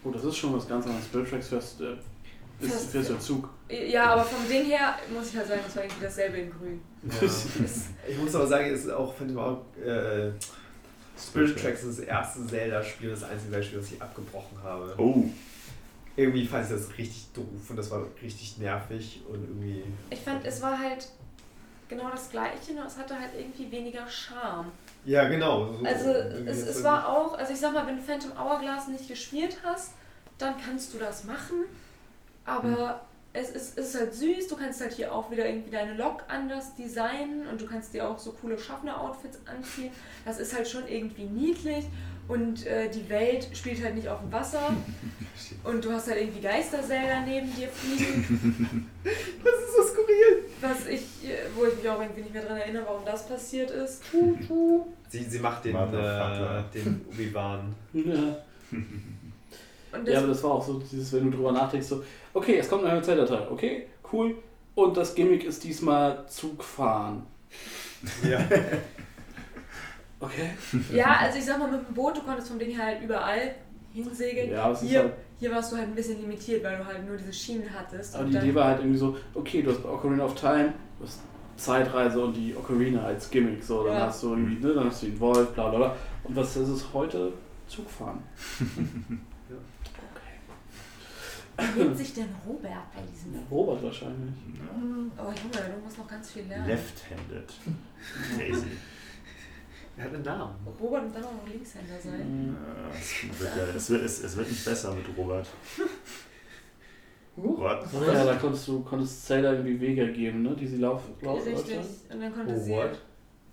Oh, 0.07 0.11
das 0.11 0.25
ist 0.25 0.37
schon 0.37 0.55
was 0.55 0.69
ganz 0.69 0.87
anderes. 0.87 1.05
Spirit 1.07 1.31
Tracks 1.31 1.49
fährst, 1.49 1.81
äh, 1.81 1.97
ist, 2.61 2.95
du 2.95 3.19
Zug. 3.19 3.49
Ja, 3.69 4.13
aber 4.13 4.25
vom 4.25 4.49
Ding 4.49 4.65
her 4.65 4.95
muss 5.13 5.31
ich 5.31 5.37
halt 5.37 5.49
sagen, 5.49 5.61
das 5.65 5.77
war 5.77 5.83
irgendwie 5.83 6.05
dasselbe 6.05 6.37
in 6.39 6.51
grün. 6.51 6.81
Ja. 7.03 7.29
Ich 8.09 8.19
muss 8.19 8.35
aber 8.35 8.47
sagen, 8.47 8.71
es 8.73 8.85
ist 8.85 8.91
auch 8.91 9.15
Phantom 9.15 9.37
Hour, 9.37 9.65
äh, 9.85 10.31
Spirit 11.19 11.59
Tracks 11.59 11.83
ist 11.83 11.99
das 11.99 12.07
erste 12.07 12.47
Zelda-Spiel, 12.47 13.11
das 13.11 13.25
einzige 13.25 13.63
Spiel, 13.63 13.79
das 13.81 13.93
ich 13.93 14.01
abgebrochen 14.01 14.63
habe. 14.63 14.95
Oh, 14.99 15.25
Irgendwie 16.15 16.47
fand 16.47 16.65
ich 16.65 16.71
das 16.71 16.97
richtig 16.97 17.27
doof 17.35 17.45
und 17.69 17.77
das 17.77 17.91
war 17.91 18.07
richtig 18.23 18.59
nervig 18.59 19.23
und 19.29 19.43
irgendwie. 19.43 19.83
Ich 20.11 20.21
fand, 20.21 20.45
es 20.47 20.63
war 20.63 20.79
halt 20.79 21.09
genau 21.89 22.11
das 22.11 22.31
Gleiche, 22.31 22.75
nur 22.75 22.87
es 22.87 22.97
hatte 22.97 23.19
halt 23.19 23.33
irgendwie 23.37 23.71
weniger 23.71 24.07
Charme. 24.09 24.71
Ja, 25.07 25.29
genau. 25.29 25.73
So 25.73 25.85
Also 25.85 26.11
es, 26.11 26.67
es 26.67 26.85
war 26.85 27.09
auch, 27.09 27.39
also 27.39 27.53
ich 27.53 27.61
sag 27.61 27.73
mal, 27.73 27.87
wenn 27.87 27.97
du 27.97 28.03
Phantom 28.03 28.33
Hourglass 28.39 28.89
nicht 28.89 29.09
gespielt 29.09 29.57
hast, 29.65 29.93
dann 30.37 30.55
kannst 30.61 30.93
du 30.93 30.99
das 30.99 31.25
machen. 31.25 31.65
Aber 32.45 33.07
es, 33.33 33.51
ist, 33.51 33.79
es 33.79 33.95
ist 33.95 34.01
halt 34.01 34.15
süß, 34.15 34.49
du 34.49 34.57
kannst 34.57 34.81
halt 34.81 34.93
hier 34.93 35.13
auch 35.13 35.31
wieder 35.31 35.47
irgendwie 35.47 35.71
deine 35.71 35.95
Lok 35.95 36.25
anders 36.29 36.75
designen 36.75 37.47
und 37.47 37.61
du 37.61 37.67
kannst 37.67 37.95
dir 37.95 38.09
auch 38.09 38.19
so 38.19 38.33
coole 38.33 38.59
Schaffner-Outfits 38.59 39.41
anziehen. 39.47 39.93
Das 40.25 40.39
ist 40.39 40.55
halt 40.55 40.69
schon 40.69 40.89
irgendwie 40.89 41.25
niedlich 41.25 41.87
und 42.29 42.67
äh, 42.67 42.91
die 42.91 43.09
Welt 43.09 43.49
spielt 43.55 43.83
halt 43.83 43.95
nicht 43.95 44.09
auf 44.09 44.21
dem 44.21 44.33
Wasser 44.33 44.75
und 45.65 45.85
du 45.85 45.93
hast 45.93 46.09
halt 46.09 46.21
irgendwie 46.21 46.41
Geistersäger 46.41 47.23
neben 47.27 47.55
dir 47.55 47.69
fliegen. 47.69 48.91
Das 49.07 49.55
ist 49.55 49.77
so 49.77 49.83
skurril. 49.83 50.45
Was 50.61 50.87
ich, 50.89 51.31
äh, 51.31 51.47
wo 51.55 51.65
ich 51.65 51.77
mich 51.77 51.89
auch 51.89 52.01
irgendwie 52.01 52.23
nicht 52.23 52.35
mehr 52.35 52.45
dran 52.45 52.57
erinnere, 52.57 52.85
warum 52.87 53.05
das 53.05 53.29
passiert 53.29 53.71
ist. 53.71 54.03
Sie, 55.09 55.23
sie 55.23 55.39
macht 55.39 55.65
den, 55.65 55.77
äh, 55.77 56.63
den 56.75 57.05
Obi-Wan. 57.09 57.73
Ja. 57.93 58.37
Und 59.93 60.09
ja, 60.09 60.19
aber 60.19 60.29
das 60.29 60.43
war 60.43 60.53
auch 60.53 60.67
so, 60.67 60.81
dieses, 60.81 61.13
wenn 61.13 61.31
du 61.31 61.37
drüber 61.37 61.53
nachdenkst, 61.53 61.87
so, 61.87 62.03
okay, 62.35 62.59
es 62.59 62.69
kommt 62.69 62.85
eine 62.85 63.01
MP3-Datei, 63.01 63.49
okay, 63.49 63.87
cool. 64.13 64.35
Und 64.75 64.97
das 64.97 65.15
Gimmick 65.15 65.45
ist 65.45 65.63
diesmal 65.63 66.27
Zugfahren. 66.27 67.23
Ja. 68.29 68.41
Okay. 70.19 70.51
ja, 70.95 71.17
also 71.21 71.39
ich 71.39 71.45
sag 71.45 71.59
mal, 71.59 71.71
mit 71.71 71.87
dem 71.89 71.95
Boot, 71.95 72.17
du 72.17 72.23
konntest 72.23 72.49
vom 72.49 72.59
Ding 72.59 72.77
halt 72.79 73.03
überall 73.03 73.55
hinsegeln. 73.93 74.51
Ja, 74.51 74.71
es 74.71 74.83
ist 74.83 74.89
hier, 74.89 75.01
halt, 75.01 75.13
hier 75.39 75.51
warst 75.53 75.73
du 75.73 75.77
halt 75.77 75.89
ein 75.89 75.95
bisschen 75.95 76.21
limitiert, 76.21 76.65
weil 76.65 76.79
du 76.79 76.85
halt 76.87 77.07
nur 77.07 77.17
diese 77.17 77.33
Schienen 77.33 77.69
hattest. 77.73 78.15
aber 78.15 78.25
und 78.25 78.31
die 78.33 78.39
Idee 78.39 78.55
war 78.55 78.65
halt 78.67 78.79
irgendwie 78.81 78.99
so, 78.99 79.17
okay, 79.35 79.63
du 79.63 79.71
hast 79.71 79.85
Ocarina 79.85 80.25
of 80.25 80.35
Time, 80.35 80.73
du 80.99 81.05
hast 81.07 81.21
Zeitreise 81.57 82.21
und 82.23 82.35
die 82.35 82.55
Ocarina 82.57 83.03
als 83.05 83.31
Gimmick, 83.31 83.63
so, 83.63 83.85
dann 83.85 83.95
Ja. 83.95 84.07
hast 84.07 84.23
du 84.23 84.31
irgendwie, 84.31 84.65
ne, 84.65 84.75
dann 84.75 84.87
hast 84.87 85.03
du 85.03 85.07
den 85.07 85.21
Wolf, 85.21 85.53
bla 85.53 85.69
bla 85.69 85.79
bla. 85.79 85.97
Und 86.25 86.37
was 86.37 86.57
ist 86.57 86.69
es 86.69 86.85
heute? 86.93 87.33
Zugfahren. 87.69 88.23
Wie 91.75 91.81
nennt 91.81 91.97
sich 91.97 92.13
denn 92.13 92.29
Robert 92.47 92.93
bei 92.95 93.01
diesem? 93.11 93.41
Robert 93.51 93.83
wahrscheinlich. 93.83 94.35
Oh 95.19 95.23
Junge, 95.23 95.75
du 95.75 95.83
musst 95.83 95.97
noch 95.99 96.07
ganz 96.07 96.31
viel 96.31 96.43
lernen. 96.45 96.67
Left-handed. 96.69 97.53
Crazy. 98.37 98.67
Er 99.99 100.05
hat 100.05 100.15
einen 100.15 100.23
Namen. 100.23 100.55
Robert 100.81 101.05
und 101.05 101.15
dann 101.15 101.25
auch 101.25 101.33
noch 101.33 101.49
Linkshänder 101.49 101.99
sein. 101.99 102.55
Ja, 102.93 102.99
es, 102.99 103.41
wird, 103.41 103.57
ja- 103.57 103.75
es, 103.75 103.91
wird, 103.91 104.03
es, 104.05 104.23
es 104.25 104.37
wird 104.37 104.49
nicht 104.51 104.65
besser 104.65 104.93
mit 104.95 105.05
Robert. 105.17 105.47
What? 107.37 107.85
Ja, 107.93 108.25
da 108.25 108.35
konntest 108.37 108.67
du 108.69 108.83
konntest 108.83 109.27
Zelda 109.27 109.53
irgendwie 109.53 109.79
Wege 109.81 110.11
geben, 110.13 110.43
ne? 110.43 110.57
Die 110.57 110.67
sie 110.67 110.79
lauf, 110.79 111.03
lauf, 111.21 111.45
Richtig. 111.47 111.79
Und 112.11 112.21
dann 112.21 112.33
konnte 112.35 112.55
Oh, 112.55 112.59
sie. 112.59 112.71
what? 112.73 112.99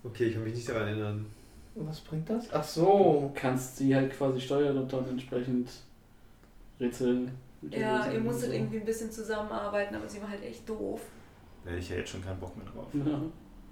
Okay, 0.04 0.24
ich 0.26 0.34
kann 0.34 0.44
mich 0.44 0.54
nicht 0.54 0.68
daran 0.68 0.88
erinnern. 0.88 1.26
Was 1.74 2.00
bringt 2.00 2.28
das? 2.30 2.50
Ach 2.52 2.64
so. 2.64 3.30
Du 3.34 3.40
kannst 3.40 3.76
sie 3.76 3.94
halt 3.94 4.12
quasi 4.12 4.40
steuern 4.40 4.78
und 4.78 4.90
dann 4.92 5.06
entsprechend 5.08 5.68
Rätsel. 6.80 7.28
mit 7.60 7.74
ihr 7.74 7.80
Ja, 7.80 8.10
ihr 8.10 8.20
musstet 8.20 8.50
so. 8.50 8.54
irgendwie 8.56 8.78
ein 8.78 8.84
bisschen 8.86 9.10
zusammenarbeiten, 9.10 9.94
aber 9.94 10.08
sie 10.08 10.20
war 10.22 10.28
halt 10.30 10.42
echt 10.42 10.66
doof. 10.68 11.00
Da 11.64 11.70
hätte 11.70 11.80
ich 11.80 11.88
ja 11.90 11.96
jetzt 11.96 12.10
schon 12.10 12.24
keinen 12.24 12.38
Bock 12.40 12.56
mehr 12.56 12.66
drauf. 12.66 12.86
Ja. 12.94 13.20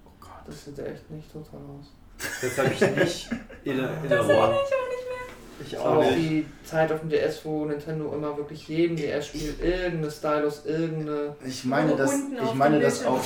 Oh 0.05 0.11
Gott. 0.21 0.31
Das 0.47 0.65
sieht 0.65 0.79
echt 0.79 1.11
nicht 1.11 1.33
total 1.33 1.61
aus. 1.61 1.93
Das 2.41 2.59
habe 2.59 2.73
ich 2.73 2.81
nicht 2.81 3.31
in 3.65 3.79
Das 3.79 3.91
Erinnerung. 4.11 4.31
erinnere 4.31 4.33
ich 4.33 4.39
auch 4.39 4.49
nicht 4.89 5.69
Ich 5.73 5.79
Aber 5.79 5.89
auch 5.91 5.97
auch 5.99 6.11
nicht. 6.11 6.19
die 6.19 6.47
Zeit 6.65 6.91
auf 6.93 7.01
dem 7.01 7.09
DS, 7.11 7.45
wo 7.45 7.65
Nintendo 7.65 8.13
immer 8.15 8.37
wirklich 8.37 8.67
jedem 8.69 8.97
DS-Spiel 8.97 9.55
irgendeine 9.61 10.11
Stylus, 10.11 10.65
irgendeine. 10.67 11.37
Ich 11.47 11.65
mehr. 11.65 11.79
meine, 11.79 11.97
dass, 11.97 12.15
ich 12.15 12.55
meine 12.55 12.81
dass 12.81 13.05
auch. 13.07 13.21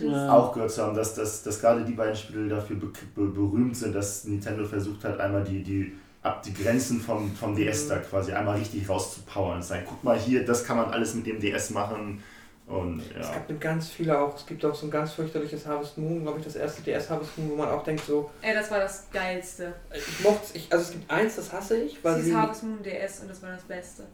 Ja. 0.00 0.32
auch 0.32 0.52
gehört 0.52 0.70
zu 0.72 0.82
haben, 0.82 0.94
dass, 0.96 1.14
dass, 1.14 1.42
dass 1.42 1.60
gerade 1.60 1.84
die 1.84 1.92
beiden 1.92 2.16
Spiele 2.16 2.48
dafür 2.48 2.76
be 2.76 2.86
be 3.14 3.26
berühmt 3.26 3.76
sind, 3.76 3.94
dass 3.94 4.24
Nintendo 4.24 4.64
versucht 4.66 5.04
hat, 5.04 5.18
einmal 5.20 5.44
die, 5.44 5.62
die, 5.62 5.92
ab 6.22 6.42
die 6.42 6.52
Grenzen 6.52 7.00
vom, 7.00 7.34
vom 7.34 7.54
DS 7.56 7.88
da 7.88 7.96
quasi 7.98 8.32
einmal 8.32 8.58
richtig 8.58 8.88
rauszupowern. 8.88 9.56
Und 9.56 9.62
sagen, 9.64 9.84
guck 9.88 10.02
mal 10.04 10.18
hier, 10.18 10.44
das 10.44 10.64
kann 10.64 10.76
man 10.76 10.90
alles 10.90 11.14
mit 11.14 11.26
dem 11.26 11.40
DS 11.40 11.70
machen. 11.70 12.22
Und 12.66 13.02
Es 13.20 13.26
ja. 13.28 13.34
gab 13.34 13.48
mit 13.50 13.60
ganz 13.60 13.88
viele 13.90 14.18
auch. 14.18 14.34
Es 14.36 14.46
gibt 14.46 14.64
auch 14.64 14.74
so 14.74 14.86
ein 14.86 14.90
ganz 14.90 15.12
fürchterliches 15.12 15.66
Harvest 15.66 15.98
Moon, 15.98 16.22
glaube 16.22 16.38
ich, 16.38 16.44
das 16.46 16.56
erste 16.56 16.80
DS 16.82 17.10
Harvest 17.10 17.36
Moon, 17.36 17.50
wo 17.50 17.56
man 17.56 17.68
auch 17.68 17.84
denkt, 17.84 18.04
so, 18.06 18.30
Ey, 18.40 18.54
das 18.54 18.70
war 18.70 18.78
das 18.80 19.06
Geilste. 19.12 19.74
ich 19.94 20.24
mochte 20.24 20.56
ich, 20.56 20.72
also 20.72 20.84
es 20.84 20.92
gibt 20.92 21.10
eins, 21.10 21.36
das 21.36 21.52
hasse 21.52 21.76
ich, 21.76 22.02
weil 22.02 22.20
Sie 22.22 22.34
Harvest 22.34 22.62
Moon 22.62 22.82
DS 22.82 23.20
und 23.20 23.28
das 23.30 23.42
war 23.42 23.50
das 23.50 23.62
Beste. 23.64 24.04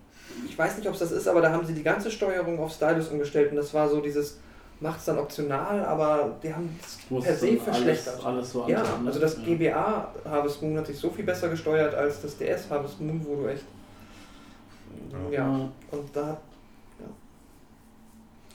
ich 0.49 0.59
weiß 0.59 0.77
nicht, 0.79 0.89
ob 0.89 0.95
es 0.95 1.01
das 1.01 1.13
ist, 1.13 1.29
aber 1.29 1.41
da 1.41 1.53
haben 1.53 1.65
sie 1.65 1.75
die 1.75 1.83
ganze 1.85 2.11
Steuerung 2.11 2.59
auf 2.59 2.73
Stylus 2.73 3.09
umgestellt 3.09 3.51
und 3.53 3.57
das 3.57 3.73
war 3.73 3.89
so 3.89 4.01
dieses, 4.01 4.39
macht's 4.81 5.05
dann 5.05 5.19
optional, 5.19 5.85
aber 5.85 6.37
die 6.43 6.53
haben 6.53 6.77
es 6.85 6.99
per 7.25 7.37
se 7.37 7.57
verschlechtert. 7.57 8.15
Alles, 8.17 8.27
alles 8.27 8.53
so 8.53 8.69
Ja, 8.69 8.83
ne? 8.83 9.07
also 9.07 9.21
das 9.21 9.37
Ja. 9.37 9.43
GBA 9.45 10.15
Harvest 10.25 10.61
Moon 10.61 10.77
hat 10.77 10.89
sich 10.89 10.99
so 10.99 11.09
viel 11.11 11.25
besser 11.25 11.49
gesteuert 11.51 11.95
als 11.95 12.21
das 12.21 12.37
DS 12.37 12.69
Harvest 12.69 13.01
Moon, 13.01 13.25
wo 13.25 13.37
du 13.43 13.47
echt. 13.49 13.65
Ja, 15.31 15.39
Ja. 15.39 15.69
und 15.93 16.17
da. 16.17 16.27
Ja. 16.27 16.41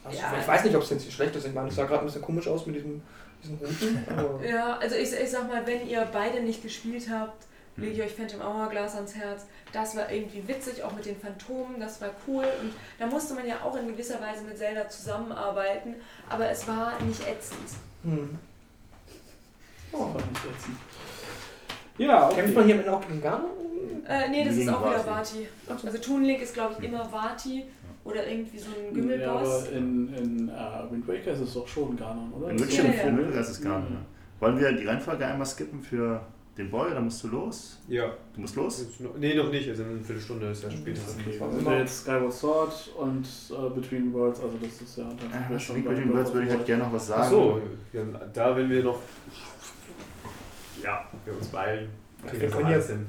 Also 0.06 0.18
Ja. 0.20 0.34
Ich 0.40 0.48
weiß 0.48 0.64
nicht, 0.64 0.76
ob 0.76 0.84
es 0.84 0.90
jetzt 0.92 1.12
schlecht 1.12 1.36
ist. 1.36 1.46
Ich 1.48 1.54
meine, 1.54 1.70
es 1.70 1.76
sah 1.76 1.86
gerade 1.86 2.00
ein 2.02 2.06
bisschen 2.06 2.22
komisch 2.22 2.48
aus 2.48 2.66
mit 2.66 2.76
diesem, 2.76 3.02
diesen 3.44 3.58
Routen. 3.58 4.06
Aber 4.18 4.46
Ja, 4.48 4.78
also 4.78 4.96
ich, 4.96 5.12
ich 5.14 5.32
sag 5.32 5.48
mal, 5.48 5.66
wenn 5.66 5.88
ihr 5.88 6.08
beide 6.12 6.42
nicht 6.42 6.62
gespielt 6.62 7.08
habt, 7.12 7.46
lege 7.78 7.94
ich 7.94 8.02
euch 8.04 8.14
Phantom 8.16 8.42
Hourglass 8.42 8.96
ans 8.96 9.16
Herz. 9.16 9.46
Das 9.74 9.96
war 9.98 10.10
irgendwie 10.12 10.48
witzig, 10.48 10.82
auch 10.84 10.94
mit 10.94 11.06
den 11.06 11.20
Phantomen, 11.20 11.80
das 11.80 12.00
war 12.00 12.12
cool. 12.28 12.46
Und 12.62 12.74
da 13.00 13.08
musste 13.08 13.34
man 13.34 13.46
ja 13.46 13.56
auch 13.64 13.76
in 13.76 13.88
gewisser 13.88 14.22
Weise 14.22 14.44
mit 14.44 14.58
Zelda 14.58 14.88
zusammenarbeiten, 14.88 15.96
aber 16.30 16.50
es 16.50 16.66
war 16.68 16.94
nicht 17.02 17.22
ätzend. 17.28 17.60
hm. 18.04 18.38
Das 19.92 20.00
war 20.02 20.08
nicht 20.14 20.46
ätzend. 20.46 20.78
Ja, 21.98 22.28
okay. 22.28 22.36
Kämpft 22.36 22.56
man 22.56 22.66
hier 22.66 22.76
mit 22.76 22.88
auch 22.88 23.02
gegen 23.02 23.22
Garn? 23.22 23.44
Äh, 24.08 24.30
nee, 24.30 24.44
das 24.44 24.56
Gegen 24.56 24.68
ist 24.70 24.74
auch 24.76 24.86
wieder 24.86 25.06
Vati. 25.06 25.48
Vati. 25.66 25.88
Also 25.88 25.98
Toon 26.00 26.24
Link 26.24 26.42
ist, 26.42 26.54
glaube 26.54 26.76
ich, 26.78 26.86
immer 26.86 27.10
Vati 27.12 27.66
oder 28.06 28.26
irgendwie 28.28 28.58
so 28.60 28.68
ein 28.70 28.86
Ja, 28.86 28.92
Gümmelboss. 28.94 29.68
aber 29.68 29.72
in, 29.76 30.14
in 30.14 30.50
uh, 30.50 30.92
Wind 30.92 31.08
Waker 31.08 31.32
ist 31.32 31.40
es 31.42 31.54
doch 31.54 31.68
schon 31.68 31.98
Ganon, 31.98 32.32
oder? 32.32 32.52
In 32.52 32.58
Ja, 32.58 32.64
Witcher 32.66 32.84
ja. 32.86 33.08
ja, 33.10 33.32
das 33.34 33.50
ist 33.50 33.62
gar 33.64 33.80
nicht. 33.82 33.92
Ja. 33.92 33.98
Wollen 34.40 34.60
wir 34.60 34.72
die 34.72 34.86
Reihenfolge 34.86 35.26
einmal 35.26 35.46
skippen 35.46 35.82
für 35.82 36.22
den 36.58 36.70
Boy, 36.70 36.92
dann 36.94 37.04
musst 37.06 37.22
du 37.24 37.28
los? 37.28 37.82
Ja. 37.90 38.14
Du 38.34 38.40
musst 38.42 38.56
los? 38.56 38.80
Jetzt 38.82 39.02
noch- 39.02 39.18
Nee, 39.18 39.34
noch 39.36 39.50
nicht. 39.52 39.68
Also 39.68 39.84
in 39.84 39.90
einer 39.90 40.00
Viertelstunde 40.00 40.48
ist 40.52 40.64
ja 40.64 40.72
später. 40.72 41.02
Okay, 41.20 41.38
also 41.42 41.58
immer. 41.58 41.78
jetzt 41.80 42.02
Skyward 42.04 42.32
Sword 42.34 42.92
und 42.98 43.26
äh, 43.26 43.70
Between 43.76 44.14
Worlds, 44.14 44.40
also 44.40 44.56
das 44.62 44.82
ist 44.82 44.98
ja 44.98 45.04
Äh, 45.04 45.50
wir 45.50 45.60
schon 45.60 45.84
Between 45.84 46.14
Worlds 46.14 46.34
würde 46.34 46.48
ich 46.48 46.54
halt 46.54 46.66
gerne 46.66 46.84
noch 46.84 46.94
was 46.94 47.08
sagen. 47.08 47.22
Ach 47.26 47.30
so, 47.30 47.62
ja, 47.92 48.04
da 48.34 48.56
wenn 48.56 48.70
wir 48.70 48.84
noch. 48.84 49.00
Ja, 50.84 51.06
wir 51.26 51.34
uns 51.36 51.48
beeilen. 51.48 51.90
wir 52.22 52.30
kriegen 52.30 52.42
wir 52.44 52.50
können 52.50 52.66
alles 52.66 52.88
hin. 52.90 53.06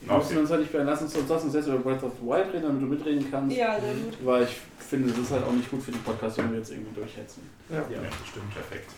Wir 0.00 0.16
müssen 0.16 0.38
uns 0.38 0.50
halt 0.50 0.60
nicht 0.60 0.72
beeilen, 0.72 0.86
lass 0.86 1.02
uns, 1.02 1.16
lass 1.28 1.42
uns 1.42 1.54
jetzt 1.54 1.66
über 1.66 1.78
Breath 1.78 2.02
of 2.04 2.12
the 2.20 2.26
Wild 2.26 2.52
reden, 2.54 2.62
damit 2.62 2.82
du 2.82 2.86
mitreden 2.86 3.30
kannst. 3.30 3.56
Ja, 3.56 3.80
sehr 3.80 3.94
gut. 3.94 4.16
Weil 4.24 4.44
ich 4.44 4.56
finde, 4.78 5.08
das 5.10 5.18
ist 5.18 5.30
halt 5.32 5.44
auch 5.44 5.52
nicht 5.52 5.70
gut 5.70 5.82
für 5.82 5.90
die 5.90 5.98
Podcast, 5.98 6.38
wenn 6.38 6.50
wir 6.52 6.58
jetzt 6.58 6.70
irgendwie 6.70 6.94
durchhetzen. 6.94 7.42
Ja. 7.68 7.76
Ja. 7.76 8.02
Ja, 8.02 8.08
das 8.08 8.28
stimmt, 8.28 8.54
perfekt. 8.54 8.90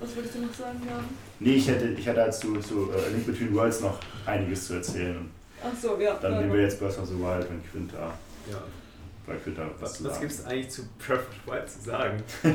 Was 0.00 0.14
würdest 0.16 0.34
du 0.36 0.40
noch 0.42 0.54
sagen, 0.54 0.80
Jan? 0.88 1.04
Nee, 1.40 1.54
ich 1.54 1.68
hätte, 1.68 1.88
ich 1.88 2.06
hätte 2.06 2.20
halt 2.22 2.34
zu, 2.34 2.56
zu 2.60 2.90
äh, 2.92 3.10
Link 3.12 3.26
Between 3.26 3.54
Worlds 3.54 3.80
noch 3.80 3.98
einiges 4.26 4.66
zu 4.68 4.74
erzählen. 4.74 5.28
Ach 5.62 5.76
so, 5.80 5.98
ja. 5.98 6.14
Dann 6.14 6.32
ja, 6.32 6.40
nehmen 6.40 6.52
wir 6.54 6.62
jetzt 6.62 6.78
Breath 6.78 6.98
of 6.98 7.06
the 7.08 7.18
Wild, 7.18 7.46
wenn 7.50 7.62
Quint 7.70 7.92
da, 7.92 8.14
Ja. 8.50 8.62
weil 9.26 9.36
Quint 9.38 9.58
da 9.58 9.68
was 9.80 10.02
Was, 10.04 10.20
gibt 10.20 10.32
es 10.32 10.44
eigentlich 10.46 10.70
zu 10.70 10.82
Breath 11.04 11.18
of 11.20 11.26
the 11.44 11.50
Wild 11.50 11.68
zu 11.68 11.80
sagen? 11.82 12.22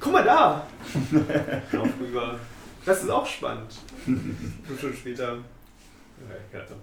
Guck 0.00 0.12
mal 0.12 0.24
da! 0.24 0.66
Noch 1.72 1.88
rüber. 2.00 2.38
Das 2.86 3.02
ist 3.02 3.10
auch 3.10 3.26
spannend. 3.26 3.74
Fünf 4.04 4.78
Stunden 4.78 4.96
später. 4.96 5.24
Ja, 5.34 6.36
keine 6.52 6.64
Ahnung. 6.66 6.80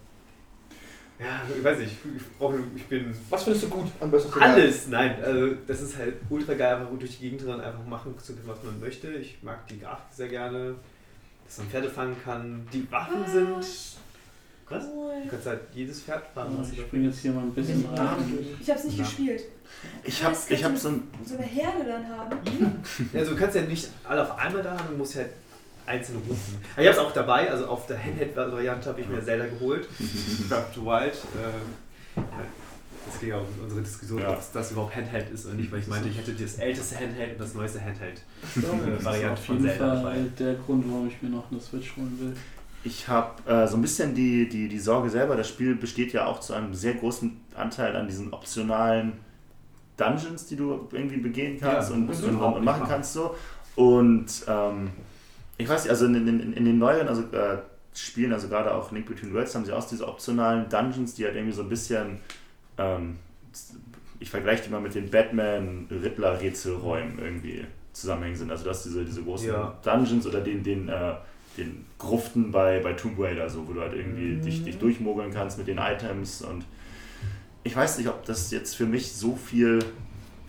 Ja, 1.22 1.42
ich 1.56 1.64
weiß 1.64 1.78
nicht, 1.80 1.92
ich, 2.18 2.38
brauche, 2.40 2.58
ich 2.76 2.84
bin 2.86 3.14
Was 3.30 3.44
findest 3.44 3.66
du 3.66 3.70
gut 3.70 3.86
of 3.86 3.92
the 4.12 4.12
Wild? 4.12 4.42
alles, 4.42 4.88
nein, 4.88 5.16
also 5.24 5.50
das 5.68 5.82
ist 5.82 5.98
halt 5.98 6.16
ultra 6.30 6.54
geil, 6.56 6.76
einfach 6.76 6.90
gut 6.90 7.02
durch 7.02 7.18
die 7.18 7.30
Gegend 7.30 7.46
rennen, 7.46 7.62
einfach 7.62 7.86
machen 7.86 8.16
zu 8.18 8.34
können, 8.34 8.48
was 8.48 8.64
man 8.64 8.80
möchte. 8.80 9.08
Ich 9.10 9.38
mag 9.44 9.68
die 9.68 9.80
Grafik 9.80 10.06
sehr 10.12 10.30
gerne, 10.30 10.76
dass 11.46 11.60
man 11.60 11.68
Pferde 11.68 11.90
fangen 11.90 12.16
kann. 12.24 12.68
Die 12.74 12.92
Waffen 12.92 13.24
sind. 13.32 13.58
Was? 13.58 13.98
Cool. 14.88 15.12
Du 15.26 15.30
kannst 15.30 15.46
halt 15.48 15.60
jedes 15.74 16.02
Pferd 16.02 16.24
fahren, 16.34 16.56
was 16.58 16.70
du 16.70 16.76
Ich 16.82 16.90
bin 16.90 17.04
jetzt 17.04 17.20
hier 17.20 17.34
mal 17.34 17.42
ein 17.44 17.54
bisschen 17.54 17.84
Ja. 17.94 18.06
rein. 18.14 18.40
Ich 18.60 18.70
hab's 18.70 18.86
nicht 18.86 18.98
Na. 19.00 19.04
gespielt. 19.04 19.42
Ich 20.04 20.24
hab, 20.24 20.34
ich 20.50 20.64
hab 20.64 20.78
so 20.78 20.90
ein. 20.90 21.04
So 21.26 21.36
eine 21.36 21.44
Herde 21.46 21.84
dann 21.86 22.08
haben. 22.08 22.38
Also 23.14 23.32
du 23.34 23.38
kannst 23.38 23.56
ja 23.58 23.64
nicht 23.64 23.90
alle 24.06 24.22
auf 24.24 24.38
einmal 24.40 24.64
da 24.64 24.72
haben, 24.72 24.88
du 24.92 24.98
musst 24.98 25.16
halt 25.18 25.28
einzelne 25.86 26.20
rufen. 26.20 26.58
Aber 26.74 26.82
ich 26.82 26.88
hab's 26.88 26.98
auch 27.00 27.12
dabei, 27.14 27.50
also 27.50 27.66
auf 27.68 27.88
der 27.88 27.98
Handheld-Variante 28.04 28.90
habe 28.90 29.02
ich 29.02 29.08
mir 29.08 29.24
Zelda 29.24 29.46
geholt. 29.48 29.88
Breath 30.50 30.60
of 30.60 30.74
the 30.76 30.82
Wild. 30.82 31.14
Äh, 31.14 32.20
ja, 32.20 32.24
das 33.06 33.20
ging 33.20 33.30
ja 33.30 33.38
um 33.38 33.46
unsere 33.64 33.82
Diskussion, 33.82 34.22
Ja. 34.22 34.30
ob 34.32 34.54
das 34.54 34.72
überhaupt 34.72 34.96
Handheld 34.96 35.30
ist 35.32 35.46
oder 35.46 35.56
nicht, 35.56 35.72
weil 35.72 35.80
ich 35.80 35.88
meinte, 35.88 36.10
ich 36.10 36.18
hätte 36.18 36.34
das 36.34 36.56
älteste 36.56 37.00
Handheld 37.00 37.34
und 37.34 37.42
das 37.42 37.54
neueste 37.56 37.82
Handheld. 37.84 38.22
So. 38.56 38.62
Äh, 38.62 39.36
von 39.36 39.56
jeden 39.58 39.68
Zelda 39.70 39.96
dabei. 39.96 40.02
Fall 40.02 40.24
der 40.40 40.54
Grund, 40.56 40.86
warum 40.88 41.08
ich 41.08 41.22
mir 41.22 41.30
noch 41.30 41.50
eine 41.52 41.60
Switch 41.60 41.96
holen 41.98 42.18
will. 42.20 42.36
Ich 42.84 43.08
habe 43.08 43.42
äh, 43.52 43.68
so 43.68 43.76
ein 43.78 43.82
bisschen 43.82 44.16
die, 44.16 44.50
die, 44.50 44.68
die 44.68 44.80
Sorge 44.80 45.10
selber, 45.10 45.36
das 45.36 45.48
Spiel 45.48 45.76
besteht 45.76 46.14
ja 46.14 46.26
auch 46.26 46.40
zu 46.40 46.54
einem 46.54 46.74
sehr 46.74 46.96
großen 46.96 47.40
Anteil 47.56 47.96
an 47.96 48.08
diesen 48.08 48.34
optionalen 48.34 49.14
Dungeons, 49.98 50.48
die 50.48 50.56
du 50.56 50.88
irgendwie 50.92 51.18
begehen 51.18 51.60
kannst 51.60 51.90
Ja, 51.90 51.96
und, 51.96 52.10
und, 52.10 52.36
und, 52.42 52.64
machen. 52.64 52.86
kannst 52.88 53.14
so. 53.14 53.36
Und 53.76 54.26
ähm, 54.48 54.90
ich 55.62 55.70
weiß 55.70 55.84
nicht, 55.84 55.92
also 55.92 56.06
in, 56.06 56.16
in, 56.28 56.54
in 56.54 56.66
den 56.66 56.78
neueren 56.78 57.08
also, 57.08 57.24
äh, 57.32 57.58
Spielen, 57.94 58.32
also 58.34 58.48
gerade 58.48 58.74
auch 58.74 58.92
Link 58.92 59.08
Between 59.08 59.34
Worlds, 59.34 59.56
haben 59.56 59.66
sie 59.66 59.74
auch 59.74 59.88
diese 59.88 60.08
optionalen 60.08 60.70
Dungeons, 60.70 61.14
die 61.16 61.26
halt 61.26 61.36
irgendwie 61.36 61.54
so 61.54 61.64
ein 61.64 61.70
bisschen, 61.70 62.20
ähm, 62.78 63.18
ich 64.20 64.30
vergleiche 64.30 64.64
die 64.64 64.70
mal 64.70 64.82
mit 64.82 64.96
den 64.96 65.10
Batman-Riddler-Rätselräumen 65.10 67.20
irgendwie 67.20 67.66
zusammenhängen 67.94 68.36
sind. 68.38 68.52
Also 68.52 68.66
dass 68.66 68.84
diese, 68.84 69.04
diese 69.04 69.24
großen 69.24 69.50
Ja. 69.50 69.78
Dungeons 69.84 70.26
oder 70.26 70.42
den, 70.42 70.64
den, 70.64 70.88
äh, 70.90 71.14
den 71.58 71.86
Gruften 71.98 72.52
bei, 72.52 72.80
bei 72.80 72.94
Tomb 72.94 73.20
Raider, 73.20 73.50
so, 73.50 73.68
wo 73.68 73.74
du 73.74 73.82
halt 73.82 73.94
irgendwie 73.94 74.36
Mhm. 74.36 74.42
dich, 74.42 74.64
dich 74.64 74.78
durchmogeln 74.78 75.34
kannst 75.34 75.58
mit 75.58 75.68
den 75.68 75.78
Items 75.78 76.42
und 76.42 76.64
ich 77.64 77.76
weiß 77.76 78.00
nicht, 78.00 78.08
ob 78.08 78.26
das 78.26 78.50
jetzt 78.52 78.76
für 78.76 78.86
mich 78.88 79.12
so 79.12 79.36
viel 79.36 79.80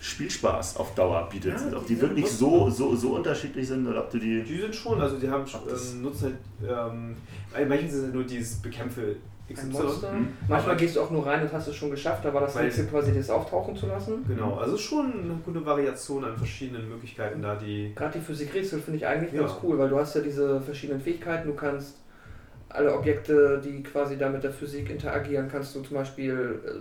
Spielspaß 0.03 0.77
auf 0.77 0.93
Dauer 0.95 1.29
bietet. 1.31 1.53
Ja, 1.53 1.77
ob 1.77 1.87
die 1.87 1.95
die 1.95 2.01
wirklich 2.01 2.29
so, 2.29 2.69
so, 2.69 2.93
so 2.93 3.15
unterschiedlich 3.15 3.65
sind 3.65 3.87
oder 3.87 4.01
ob 4.01 4.11
du 4.11 4.19
die. 4.19 4.43
Die 4.43 4.57
sind 4.57 4.75
schon, 4.75 4.99
also 4.99 5.17
die 5.17 5.29
haben 5.29 5.45
ähm, 5.45 6.01
nutzen 6.01 6.37
halt, 6.61 6.91
ähm, 6.93 7.15
bei 7.53 7.65
manchen 7.65 7.89
sind 7.89 7.97
es 7.99 8.03
halt 8.05 8.13
nur 8.15 8.23
dieses 8.25 8.55
Bekämpfe 8.55 9.15
Ein 9.49 9.55
XY. 9.55 9.67
Monster. 9.71 10.11
Hm? 10.11 10.27
Manchmal 10.49 10.75
gehst 10.75 10.97
du 10.97 11.01
auch 11.01 11.09
nur 11.09 11.25
rein 11.25 11.41
und 11.43 11.53
hast 11.53 11.67
es 11.69 11.75
schon 11.77 11.89
geschafft, 11.89 12.25
da 12.25 12.33
war 12.33 12.41
das 12.41 12.55
nächste 12.55 12.85
quasi 12.85 13.13
das 13.13 13.29
auftauchen 13.29 13.77
zu 13.77 13.87
lassen. 13.87 14.25
Genau, 14.27 14.55
also 14.55 14.77
schon 14.77 15.05
eine 15.23 15.35
gute 15.45 15.65
Variation 15.65 16.25
an 16.25 16.35
verschiedenen 16.35 16.89
Möglichkeiten 16.89 17.41
da, 17.41 17.55
die. 17.55 17.93
Gerade 17.95 18.19
die 18.19 18.25
Physikrätsel 18.25 18.81
finde 18.81 18.97
ich 18.97 19.07
eigentlich 19.07 19.31
Ja. 19.31 19.39
ganz 19.41 19.53
cool, 19.63 19.77
weil 19.79 19.87
du 19.87 19.97
hast 19.97 20.15
ja 20.15 20.21
diese 20.21 20.59
verschiedenen 20.59 20.99
Fähigkeiten, 20.99 21.47
du 21.47 21.53
kannst 21.55 21.99
alle 22.67 22.93
Objekte, 22.93 23.61
die 23.63 23.83
quasi 23.83 24.17
da 24.17 24.29
mit 24.29 24.43
der 24.43 24.51
Physik 24.51 24.89
interagieren, 24.89 25.47
kannst 25.49 25.75
du 25.75 25.81
zum 25.81 25.95
Beispiel 25.95 26.59
äh, 26.65 26.79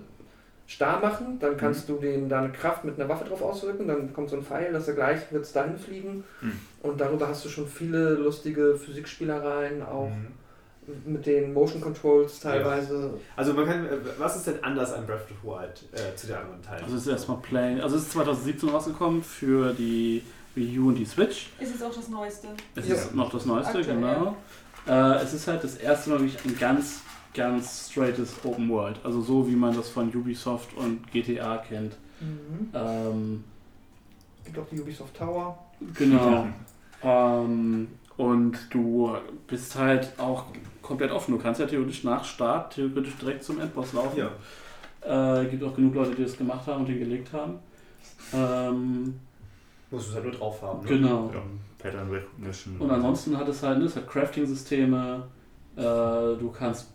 starr 0.73 1.01
machen, 1.01 1.39
dann 1.41 1.57
kannst 1.57 1.89
du 1.89 1.97
den 1.97 2.29
deine 2.29 2.51
Kraft 2.51 2.85
mit 2.85 2.99
einer 2.99 3.09
Waffe 3.09 3.25
drauf 3.25 3.43
auswirken, 3.43 3.87
dann 3.89 4.13
kommt 4.13 4.31
so 4.31 4.37
ein 4.37 4.43
Pfeil, 4.45 4.73
dass 4.73 4.89
er 4.89 4.95
gleich 4.95 5.21
wird 5.31 5.45
es 5.45 5.53
dahin 5.53 5.77
fliegen 5.79 6.25
Mhm. 6.41 6.53
und 6.83 7.01
darüber 7.01 7.29
hast 7.29 7.45
du 7.45 7.49
schon 7.49 7.67
viele 7.69 8.11
lustige 8.15 8.77
Physikspielereien, 8.77 9.83
auch 9.83 10.09
Mhm. 10.11 11.13
mit 11.13 11.27
den 11.27 11.53
Motion 11.53 11.81
Controls 11.81 12.41
teilweise. 12.41 13.15
Also 13.37 13.55
man 13.55 13.67
kann, 13.67 13.87
äh, 13.87 13.91
was 14.19 14.37
ist 14.37 14.47
denn 14.49 14.63
anders 14.65 14.93
an 14.93 15.07
Breath 15.07 15.21
of 15.23 15.29
the 15.29 15.47
Wild 15.49 15.83
äh, 15.93 16.17
zu 16.17 16.27
den 16.27 16.37
anderen 16.37 16.61
Teilen? 16.63 16.83
Also 16.85 16.97
es 16.97 17.03
ist 17.03 17.09
erstmal 17.09 17.39
plain. 17.39 17.81
Also 17.81 17.97
es 17.97 18.03
ist 18.03 18.13
2017 18.13 18.69
rausgekommen 18.69 19.23
für 19.23 19.73
die 19.75 20.23
Wii 20.57 20.79
U 20.81 20.89
und 20.89 20.97
die 20.97 21.05
Switch. 21.05 21.51
Ist 21.61 21.71
jetzt 21.73 21.85
auch 21.85 21.95
das 21.95 22.09
Neueste. 22.09 22.49
Es 22.75 22.89
Ja. 22.89 22.95
ist 22.97 23.15
noch 23.15 23.31
das 23.31 23.47
Neueste, 23.47 23.79
Aktuell, 23.79 23.97
genau. 23.97 24.37
Äh, 24.89 25.23
es 25.23 25.33
ist 25.33 25.47
halt 25.47 25.63
das 25.63 25.77
erste 25.77 26.11
Mal 26.11 26.19
wirklich 26.21 26.45
ein 26.45 26.59
ganz, 26.59 27.01
ganz 27.35 27.91
straightes 27.91 28.35
Open 28.45 28.69
World. 28.69 28.99
Also 29.05 29.21
so 29.23 29.49
wie 29.49 29.57
man 29.57 29.75
das 29.75 29.89
von 29.89 30.09
Ubisoft 30.15 30.77
und 30.77 31.11
GTA 31.11 31.59
kennt. 31.59 31.97
Mhm. 32.21 32.69
Ähm, 32.75 33.45
Ich 34.45 34.53
glaube 34.53 34.69
die 34.73 34.81
Ubisoft 34.81 35.17
Tower. 35.17 35.59
genau. 35.95 36.47
Ähm, 37.03 37.89
und 38.17 38.59
du 38.71 39.17
bist 39.47 39.75
halt 39.77 40.13
auch 40.19 40.45
komplett 40.83 41.11
offen. 41.11 41.33
Du 41.33 41.39
kannst 41.43 41.61
ja 41.61 41.67
theoretisch 41.67 42.05
nach 42.05 42.25
Start 42.25 42.75
theoretisch 42.75 43.17
direkt 43.17 43.43
zum 43.43 43.61
Endboss 43.61 43.93
laufen. 43.95 44.19
Ja. 44.19 45.41
Äh, 45.41 45.47
gibt 45.47 45.65
auch 45.65 45.75
genug 45.75 45.95
Leute, 45.95 46.15
die 46.15 46.23
das 46.23 46.37
gemacht 46.37 46.67
haben 46.67 46.81
und 46.81 46.89
den 46.89 46.99
gelegt 46.99 47.33
haben. 47.33 47.55
Ähm, 48.33 49.19
Musst 49.91 50.07
du 50.07 50.11
es 50.11 50.15
halt 50.15 50.25
nur 50.27 50.35
drauf 50.35 50.63
haben. 50.63 50.83
Ne? 50.83 50.89
genau. 50.89 51.31
Ja, 51.35 51.43
Pattern 51.79 52.09
Recognition. 52.11 52.77
Und 52.79 52.91
ansonsten 52.91 53.37
hat 53.37 53.49
es 53.49 53.63
halt, 53.63 53.79
ne, 53.79 53.87
es 53.87 53.97
hat 53.97 54.09
Crafting-Systeme, 54.09 55.25
äh, 55.77 55.81
du 55.83 56.55
kannst 56.57 56.92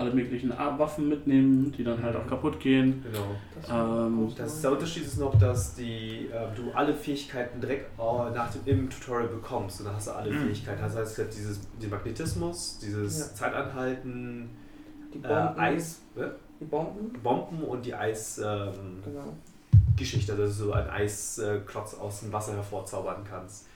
alle 0.00 0.12
möglichen 0.14 0.50
Waffen 0.50 1.08
mitnehmen, 1.08 1.70
die 1.76 1.84
dann 1.84 2.02
halt 2.02 2.16
auch 2.16 2.26
kaputt 2.26 2.58
gehen. 2.58 3.04
Genau. 3.04 3.26
Das 3.54 3.70
Ähm, 3.70 4.32
Das, 4.36 4.60
der 4.62 4.72
Unterschied 4.72 5.04
ist 5.04 5.18
noch, 5.18 5.38
dass 5.38 5.74
die, 5.74 6.26
äh, 6.32 6.54
du 6.56 6.72
alle 6.72 6.94
Fähigkeiten 6.94 7.60
direkt 7.60 7.90
äh, 7.98 8.30
nach 8.34 8.50
dem, 8.50 8.62
im 8.64 8.90
Tutorial 8.90 9.28
bekommst. 9.28 9.80
Und 9.80 9.86
dann 9.86 9.96
hast 9.96 10.08
du 10.08 10.12
alle 10.12 10.30
Mhm. 10.30 10.46
Fähigkeiten. 10.46 10.80
Das 10.80 10.96
heißt, 10.96 11.10
es 11.10 11.16
gibt 11.16 11.34
dieses, 11.36 11.60
den 11.80 11.90
Magnetismus, 11.90 12.78
dieses 12.82 13.18
Ja. 13.20 13.34
Zeitanhalten, 13.34 14.48
die 15.12 15.18
äh, 15.18 15.20
Bomben. 15.22 15.58
Eis, 15.60 16.00
äh, 16.16 16.22
Die 16.60 16.64
Bomben. 16.64 17.12
Bomben 17.22 17.62
und 17.64 17.84
die 17.84 17.94
Eisgeschichte, 17.94 18.72
Genau. 19.04 20.44
dass 20.46 20.56
du 20.58 20.64
so 20.64 20.72
einen 20.72 20.88
Eisklotz 20.90 21.94
aus 21.94 22.20
dem 22.20 22.32
Wasser 22.32 22.54
hervorzaubern 22.54 23.22
kannst. 23.28 23.66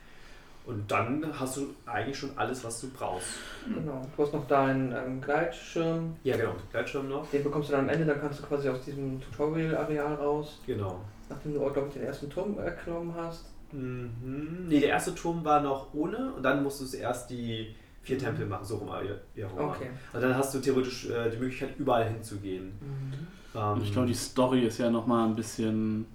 Und 0.67 0.91
dann 0.91 1.23
hast 1.39 1.59
du 1.59 1.67
eigentlich 1.85 2.17
schon 2.19 2.31
alles, 2.37 2.65
was 2.65 2.81
du 2.81 2.89
brauchst. 2.91 3.29
genau. 3.67 4.01
Du 4.17 4.23
hast 4.23 4.33
noch 4.33 4.47
deinen 4.47 4.93
ähm, 4.93 5.21
Gleitschirm. 5.21 6.17
Ja, 6.25 6.37
genau. 6.39 6.55
Gleitschirm 6.73 7.09
noch. 7.11 7.29
Den 7.31 7.43
bekommst 7.45 7.69
du 7.69 7.73
dann 7.73 7.83
am 7.85 7.91
Ende, 7.91 8.07
dann 8.07 8.19
kannst 8.21 8.41
du 8.41 8.45
quasi 8.45 8.69
aus 8.71 8.83
diesem 8.83 9.21
Tutorial-Areal 9.21 10.15
raus, 10.15 10.61
Genau. 10.67 11.01
nachdem 11.29 11.53
du, 11.53 11.61
glaube 11.61 11.89
ich, 11.89 11.95
den 11.95 12.05
ersten 12.05 12.31
Turm 12.31 12.57
erklommen 12.59 13.15
hast. 13.15 13.45
Mhm. 13.73 14.67
Nee, 14.69 14.81
der 14.81 14.89
erste 14.91 15.15
Turm 15.15 15.45
war 15.45 15.61
noch 15.61 15.93
ohne 15.93 16.33
und 16.33 16.43
dann 16.43 16.63
musst 16.63 16.81
du 16.81 16.87
zuerst 16.87 17.29
die 17.29 17.75
vier 18.03 18.19
Tempel 18.19 18.47
machen, 18.47 18.65
so 18.65 18.77
rum. 18.77 18.89
Ja, 19.35 19.47
rum. 19.49 19.69
Okay. 19.71 19.89
Und 20.13 20.23
dann 20.23 20.35
hast 20.35 20.55
du 20.55 20.61
theoretisch 20.61 21.11
äh, 21.11 21.31
die 21.31 21.37
Möglichkeit, 21.39 21.71
überall 21.79 22.09
hinzugehen. 22.09 22.73
Ähm, 23.55 23.61
Und 23.73 23.83
ich 23.83 23.93
glaube, 23.93 24.09
die 24.09 24.15
Story 24.15 24.65
ist 24.67 24.79
ja 24.79 24.91
nochmal 24.91 25.27
ein 25.29 25.35
bisschen 25.37 26.07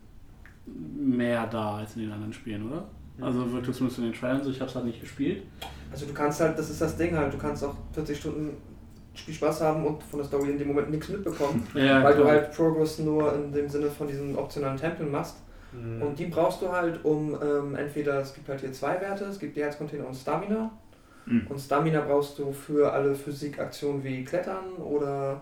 mehr 0.66 1.46
da 1.48 1.78
als 1.78 1.96
in 1.96 2.04
den 2.04 2.12
anderen 2.12 2.34
Spielen, 2.34 2.68
oder? 2.72 2.88
Also 3.22 3.52
wirkt 3.52 3.68
es 3.68 3.78
zumindest 3.78 4.00
in 4.00 4.06
den 4.06 4.14
Trailern 4.14 4.44
so, 4.44 4.50
ich 4.50 4.60
habe 4.60 4.70
es 4.70 4.76
halt 4.76 4.86
nicht 4.86 5.02
gespielt. 5.02 5.44
Also 5.92 6.06
du 6.06 6.14
kannst 6.14 6.40
halt, 6.40 6.58
das 6.58 6.70
ist 6.70 6.82
das 6.82 6.96
Ding 6.98 7.16
halt, 7.16 7.34
du 7.34 7.38
kannst 7.38 7.64
auch 7.64 7.76
40 7.94 8.18
Stunden 8.18 8.58
Spielspaß 9.14 9.62
haben 9.62 9.86
und 9.86 10.04
von 10.04 10.20
der 10.20 10.28
Story 10.28 10.52
in 10.52 10.58
dem 10.58 10.68
Moment 10.70 10.92
nichts 10.92 11.10
mitbekommen, 11.10 11.68
Ja, 11.74 12.04
weil 12.04 12.16
du 12.16 12.22
klar. 12.22 12.34
halt 12.34 12.52
Progress 12.52 13.00
nur 13.00 13.34
in 13.34 13.52
dem 13.52 13.68
Sinne 13.68 13.90
von 13.90 14.08
diesen 14.08 14.38
optionalen 14.38 14.78
Tempeln 14.78 15.12
machst. 15.12 15.38
Mhm. 15.72 16.02
Und 16.02 16.20
die 16.20 16.26
brauchst 16.26 16.62
du 16.62 16.70
halt, 16.70 17.04
um 17.04 17.38
ähm, 17.42 17.76
entweder, 17.76 18.22
es 18.22 18.34
gibt 18.34 18.48
halt 18.50 18.62
hier 18.62 18.72
zwei 18.72 19.00
Werte, 19.02 19.26
es 19.26 19.40
gibt 19.40 19.56
die 19.56 19.62
Herzcontainer 19.62 20.08
und 20.08 20.16
Stamina. 20.16 20.72
Mhm. 21.26 21.48
Und 21.48 21.60
Stamina 21.60 22.02
brauchst 22.02 22.40
du 22.40 22.52
für 22.52 22.92
alle 22.92 23.14
Physikaktionen 23.14 24.04
wie 24.04 24.24
Klettern 24.24 24.76
oder 24.78 25.42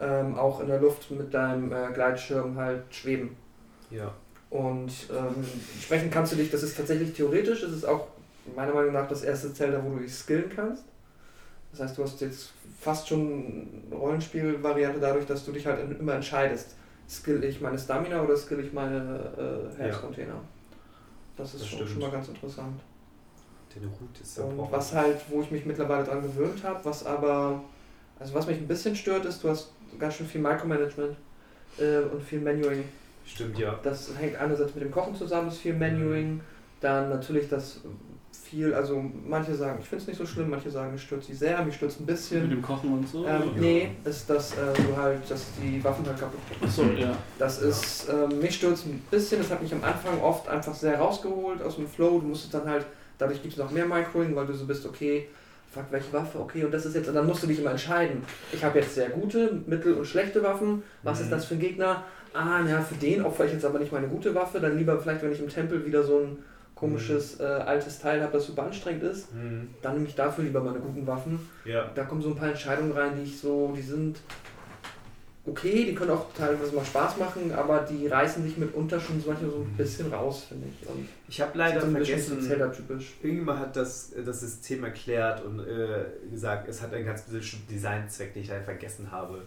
ähm, 0.00 0.36
auch 0.36 0.60
in 0.60 0.68
der 0.68 0.80
Luft 0.80 1.10
mit 1.10 1.34
deinem 1.34 1.72
äh, 1.72 1.92
Gleitschirm 1.92 2.56
halt 2.56 2.82
schweben. 2.90 3.36
Ja. 3.90 4.12
Und 4.50 4.90
ähm, 5.10 5.44
entsprechend 5.74 6.12
kannst 6.12 6.32
du 6.32 6.36
dich, 6.36 6.50
das 6.50 6.62
ist 6.62 6.76
tatsächlich 6.76 7.12
theoretisch, 7.12 7.60
das 7.60 7.72
ist 7.72 7.84
auch 7.84 8.08
meiner 8.56 8.72
Meinung 8.72 8.92
nach 8.92 9.08
das 9.08 9.22
erste 9.22 9.52
Zelda, 9.52 9.82
wo 9.84 9.96
du 9.96 10.02
dich 10.02 10.14
skillen 10.14 10.50
kannst. 10.54 10.84
Das 11.70 11.80
heißt, 11.80 11.98
du 11.98 12.04
hast 12.04 12.20
jetzt 12.22 12.50
fast 12.80 13.08
schon 13.08 13.68
eine 13.86 13.96
Rollenspielvariante 13.96 15.00
dadurch, 15.00 15.26
dass 15.26 15.44
du 15.44 15.52
dich 15.52 15.66
halt 15.66 15.98
immer 15.98 16.14
entscheidest. 16.14 16.74
Skill 17.08 17.44
ich 17.44 17.60
meine 17.60 17.78
Stamina 17.78 18.22
oder 18.22 18.36
skill 18.36 18.60
ich 18.60 18.72
meine 18.72 19.70
äh, 19.76 19.82
Herzcontainer? 19.82 20.40
Das 21.36 21.54
ist 21.54 21.62
Das 21.62 21.68
schon, 21.68 21.86
schon 21.86 22.00
mal 22.00 22.10
ganz 22.10 22.28
interessant. 22.28 22.80
Den 23.74 23.84
Route 23.84 24.22
ist 24.22 24.38
Und 24.38 24.72
was 24.72 24.94
halt, 24.94 25.20
wo 25.28 25.42
ich 25.42 25.50
mich 25.50 25.64
mittlerweile 25.66 26.04
dran 26.04 26.22
gewöhnt 26.22 26.62
habe, 26.64 26.84
was 26.84 27.04
aber, 27.04 27.62
also 28.18 28.34
was 28.34 28.46
mich 28.46 28.58
ein 28.58 28.66
bisschen 28.66 28.96
stört, 28.96 29.24
ist, 29.26 29.44
du 29.44 29.50
hast 29.50 29.72
ganz 29.98 30.14
schön 30.14 30.26
viel 30.26 30.40
Micromanagement 30.40 31.16
äh, 31.78 31.98
und 31.98 32.22
viel 32.22 32.40
Menuing. 32.40 32.84
Stimmt, 33.28 33.58
ja. 33.58 33.78
Das 33.82 34.10
hängt 34.18 34.36
einerseits 34.36 34.74
mit 34.74 34.84
dem 34.84 34.90
Kochen 34.90 35.14
zusammen, 35.14 35.48
ist 35.48 35.58
viel 35.58 35.74
Menuing. 35.74 36.40
Dann 36.80 37.08
natürlich 37.10 37.48
das 37.48 37.80
viel, 38.32 38.72
also 38.72 39.04
manche 39.26 39.54
sagen, 39.54 39.78
ich 39.82 39.88
finde 39.88 40.02
es 40.02 40.08
nicht 40.08 40.16
so 40.16 40.24
schlimm, 40.24 40.48
manche 40.48 40.70
sagen, 40.70 40.92
mich 40.92 41.02
stört 41.02 41.22
sie 41.24 41.34
sehr, 41.34 41.62
mich 41.62 41.74
stört 41.74 41.92
ein 41.92 41.96
Mit 41.98 42.06
bisschen. 42.06 42.48
dem 42.48 42.62
Kochen 42.62 42.92
und 42.94 43.06
so. 43.08 43.26
Ähm, 43.26 43.42
nee, 43.58 43.90
ist, 44.04 44.30
dass 44.30 44.52
äh, 44.52 44.56
du 44.76 44.96
halt, 44.96 45.18
dass 45.30 45.44
die 45.62 45.82
Waffen 45.84 46.06
halt 46.06 46.18
kaputt 46.18 46.40
gehen. 46.48 46.66
Achso, 46.66 46.84
ja. 46.96 47.14
Das 47.38 47.60
ist, 47.60 48.08
ähm, 48.08 48.38
mich 48.40 48.54
stört 48.54 48.74
es 48.74 48.86
ein 48.86 49.02
bisschen, 49.10 49.40
das 49.42 49.50
hat 49.50 49.60
mich 49.60 49.72
am 49.74 49.84
Anfang 49.84 50.18
oft 50.22 50.48
einfach 50.48 50.74
sehr 50.74 50.98
rausgeholt 50.98 51.60
aus 51.62 51.76
dem 51.76 51.86
Flow. 51.88 52.20
Du 52.20 52.26
musstest 52.28 52.54
dann 52.54 52.66
halt, 52.66 52.86
dadurch 53.18 53.42
gibt 53.42 53.52
es 53.54 53.58
noch 53.58 53.70
mehr 53.70 53.84
Microing, 53.86 54.34
weil 54.34 54.46
du 54.46 54.54
so 54.54 54.64
bist, 54.66 54.86
okay, 54.86 55.28
fuck, 55.70 55.84
welche 55.90 56.10
Waffe, 56.14 56.38
okay, 56.40 56.64
und 56.64 56.72
das 56.72 56.86
ist 56.86 56.94
jetzt, 56.94 57.08
und 57.08 57.14
dann 57.14 57.26
musst 57.26 57.42
du 57.42 57.46
dich 57.46 57.58
immer 57.58 57.72
entscheiden. 57.72 58.22
Ich 58.52 58.64
habe 58.64 58.78
jetzt 58.78 58.94
sehr 58.94 59.10
gute, 59.10 59.60
mittel- 59.66 59.94
und 59.94 60.06
schlechte 60.06 60.42
Waffen. 60.42 60.82
Was 61.02 61.18
Mhm. 61.18 61.24
ist 61.24 61.30
das 61.32 61.44
für 61.44 61.54
ein 61.54 61.60
Gegner? 61.60 62.04
Ah, 62.40 62.60
naja, 62.62 62.80
für 62.80 62.94
den 62.94 63.22
opfer 63.24 63.46
ich 63.46 63.52
jetzt 63.52 63.64
aber 63.64 63.78
nicht 63.78 63.92
meine 63.92 64.06
gute 64.08 64.34
Waffe, 64.34 64.60
dann 64.60 64.76
lieber 64.78 64.98
vielleicht, 64.98 65.22
wenn 65.22 65.32
ich 65.32 65.40
im 65.40 65.48
Tempel 65.48 65.84
wieder 65.84 66.02
so 66.04 66.18
ein 66.20 66.38
komisches 66.74 67.40
äh, 67.40 67.42
altes 67.42 67.98
Teil 67.98 68.22
habe, 68.22 68.32
das 68.34 68.46
super 68.46 68.62
anstrengend 68.64 69.02
ist, 69.02 69.34
Mhm. 69.34 69.68
dann 69.82 69.94
nehme 69.94 70.06
ich 70.06 70.14
dafür 70.14 70.44
lieber 70.44 70.60
meine 70.60 70.78
guten 70.78 71.04
Waffen. 71.06 71.40
Ja. 71.64 71.90
Da 71.94 72.04
kommen 72.04 72.22
so 72.22 72.28
ein 72.30 72.36
paar 72.36 72.50
Entscheidungen 72.50 72.92
rein, 72.92 73.12
die 73.16 73.24
ich 73.24 73.40
so, 73.40 73.72
die 73.76 73.82
sind 73.82 74.20
okay, 75.46 75.86
die 75.86 75.94
können 75.94 76.10
auch 76.10 76.26
teilweise 76.36 76.74
mal 76.76 76.84
Spaß 76.84 77.16
machen, 77.16 77.50
aber 77.56 77.80
die 77.80 78.06
reißen 78.06 78.44
dich 78.44 78.58
mitunter 78.58 79.00
schon 79.00 79.18
so 79.18 79.30
manchmal 79.30 79.50
so 79.50 79.56
ein 79.62 79.76
bisschen 79.78 80.12
raus, 80.12 80.44
finde 80.48 80.66
ich. 80.68 80.86
Und 80.88 81.08
Ich 81.26 81.40
habe 81.40 81.56
leider 81.56 81.80
so 81.80 81.86
ein 81.86 81.94
bisschen 81.94 82.18
vergessen, 82.18 82.42
Zelda-typisch. 82.42 83.14
irgendjemand 83.22 83.58
hat 83.60 83.74
das, 83.74 84.12
das 84.26 84.40
System 84.40 84.84
erklärt 84.84 85.42
und 85.44 85.60
äh, 85.60 86.04
gesagt, 86.30 86.68
es 86.68 86.82
hat 86.82 86.92
einen 86.92 87.06
ganz 87.06 87.22
bestimmten 87.22 87.72
Designzweck, 87.72 88.34
den 88.34 88.42
ich 88.42 88.48
leider 88.50 88.62
vergessen 88.64 89.10
habe. 89.10 89.42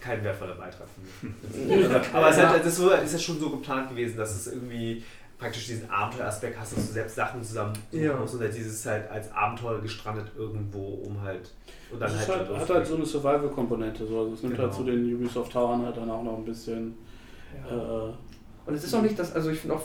Kein 0.00 0.22
wertvoller 0.24 0.54
Beitrag 0.54 0.86
von 0.88 1.68
mir. 1.68 2.02
Aber 2.12 2.30
es, 2.30 2.36
hat, 2.38 2.64
das 2.64 2.78
ist, 2.78 3.14
ist 3.14 3.22
schon 3.22 3.38
so 3.40 3.50
geplant 3.50 3.90
gewesen, 3.90 4.16
dass 4.16 4.34
es 4.34 4.46
irgendwie 4.52 5.02
praktisch 5.38 5.66
diesen 5.66 5.90
Abenteueraspekt 5.90 6.58
hast, 6.58 6.76
dass 6.76 6.86
du 6.86 6.92
selbst 6.92 7.16
Sachen 7.16 7.42
zusammen 7.42 7.72
Ja. 7.90 8.14
musst 8.16 8.34
und 8.34 8.40
halt 8.40 8.54
dieses 8.56 8.84
halt 8.86 9.10
als 9.10 9.30
Abenteuer 9.32 9.80
gestrandet 9.80 10.28
irgendwo, 10.36 11.02
um 11.06 11.20
halt 11.22 11.50
und 11.90 12.00
dann 12.00 12.10
Das 12.12 12.22
ist 12.22 12.28
halt, 12.28 12.48
halt, 12.48 12.58
hat 12.60 12.70
halt 12.70 12.86
so 12.86 12.96
eine 12.96 13.04
Survival-Komponente. 13.04 14.06
So. 14.06 14.20
Also 14.20 14.34
es 14.34 14.42
nimmt 14.42 14.54
Genau. 14.56 14.68
halt 14.68 14.74
zu 14.74 14.84
den 14.84 15.14
Ubisoft 15.14 15.52
Towern 15.52 15.84
halt 15.84 15.96
dann 15.96 16.10
auch 16.10 16.22
noch 16.22 16.38
ein 16.38 16.44
bisschen. 16.44 16.94
Ja. 17.68 18.08
Äh, 18.08 18.12
Und 18.66 18.74
es 18.74 18.84
ist 18.84 18.94
auch 18.94 19.02
nicht 19.02 19.18
das, 19.18 19.34
also 19.34 19.50
ich 19.50 19.58
finde 19.58 19.76
auch 19.76 19.82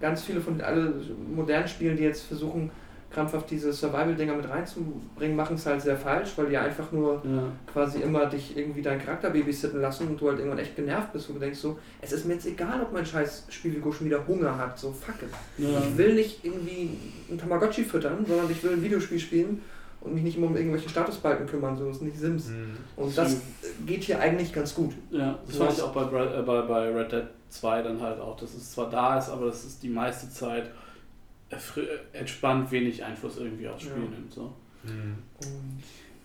ganz 0.00 0.22
viele 0.22 0.40
von 0.40 0.60
alle 0.60 0.92
modernen 1.34 1.68
Spielen, 1.68 1.96
die 1.96 2.02
jetzt 2.04 2.22
versuchen, 2.24 2.70
krampfhaft 3.16 3.50
diese 3.50 3.72
Survival-Dinger 3.72 4.34
mit 4.34 4.46
reinzubringen, 4.46 5.34
machen 5.34 5.56
es 5.56 5.64
halt 5.64 5.80
sehr 5.80 5.96
falsch, 5.96 6.32
weil 6.36 6.50
die 6.50 6.58
einfach 6.58 6.92
nur 6.92 7.22
ja. 7.24 7.44
quasi 7.72 8.02
immer 8.02 8.26
dich 8.26 8.54
irgendwie 8.54 8.82
deinen 8.82 9.00
Charakter 9.02 9.30
babysitten 9.30 9.80
lassen 9.80 10.08
und 10.08 10.20
du 10.20 10.28
halt 10.28 10.38
irgendwann 10.38 10.58
echt 10.58 10.76
genervt 10.76 11.14
bist 11.14 11.30
und 11.30 11.36
du 11.36 11.40
denkst 11.40 11.58
so, 11.58 11.78
es 12.02 12.12
ist 12.12 12.26
mir 12.26 12.34
jetzt 12.34 12.46
egal, 12.46 12.82
ob 12.82 12.92
mein 12.92 13.06
scheiß 13.06 13.46
Spielfigur 13.48 13.94
schon 13.94 14.06
wieder 14.06 14.26
Hunger 14.26 14.58
hat, 14.58 14.78
so 14.78 14.92
fuck 14.92 15.14
it. 15.22 15.30
Ja. 15.56 15.78
Ich 15.78 15.96
will 15.96 16.14
nicht 16.14 16.44
irgendwie 16.44 16.90
ein 17.30 17.38
Tamagotchi 17.38 17.84
füttern, 17.84 18.26
sondern 18.28 18.50
ich 18.50 18.62
will 18.62 18.72
ein 18.72 18.82
Videospiel 18.82 19.18
spielen 19.18 19.62
und 20.02 20.12
mich 20.12 20.22
nicht 20.22 20.36
immer 20.36 20.48
um 20.48 20.56
irgendwelche 20.56 20.90
Statusbalken 20.90 21.46
kümmern, 21.46 21.74
so 21.74 21.88
ist 21.88 22.02
nicht 22.02 22.18
Sims. 22.18 22.48
Mhm. 22.48 22.76
Und 22.96 23.16
das 23.16 23.38
geht 23.86 24.04
hier 24.04 24.20
eigentlich 24.20 24.52
ganz 24.52 24.74
gut. 24.74 24.92
Ja, 25.10 25.38
das 25.46 25.56
So 25.56 25.64
fand 25.64 25.78
ich 25.78 25.82
auch 25.82 25.94
bei, 25.94 26.02
äh, 26.02 26.42
bei, 26.42 26.60
bei 26.60 26.94
Red 26.94 27.12
Dead 27.12 27.24
2 27.48 27.80
dann 27.80 27.98
halt 27.98 28.20
auch, 28.20 28.36
dass 28.36 28.52
es 28.52 28.72
zwar 28.72 28.90
da 28.90 29.18
ist, 29.18 29.30
aber 29.30 29.46
das 29.46 29.64
ist 29.64 29.82
die 29.82 29.88
meiste 29.88 30.28
Zeit 30.28 30.70
entspannt 32.12 32.70
wenig 32.70 33.04
Einfluss 33.04 33.38
irgendwie 33.38 33.68
aufs 33.68 33.82
Spiel 33.84 34.02
Ja. 34.02 34.08
nimmt. 34.10 34.32
So. 34.32 34.52
Mhm. 34.84 35.18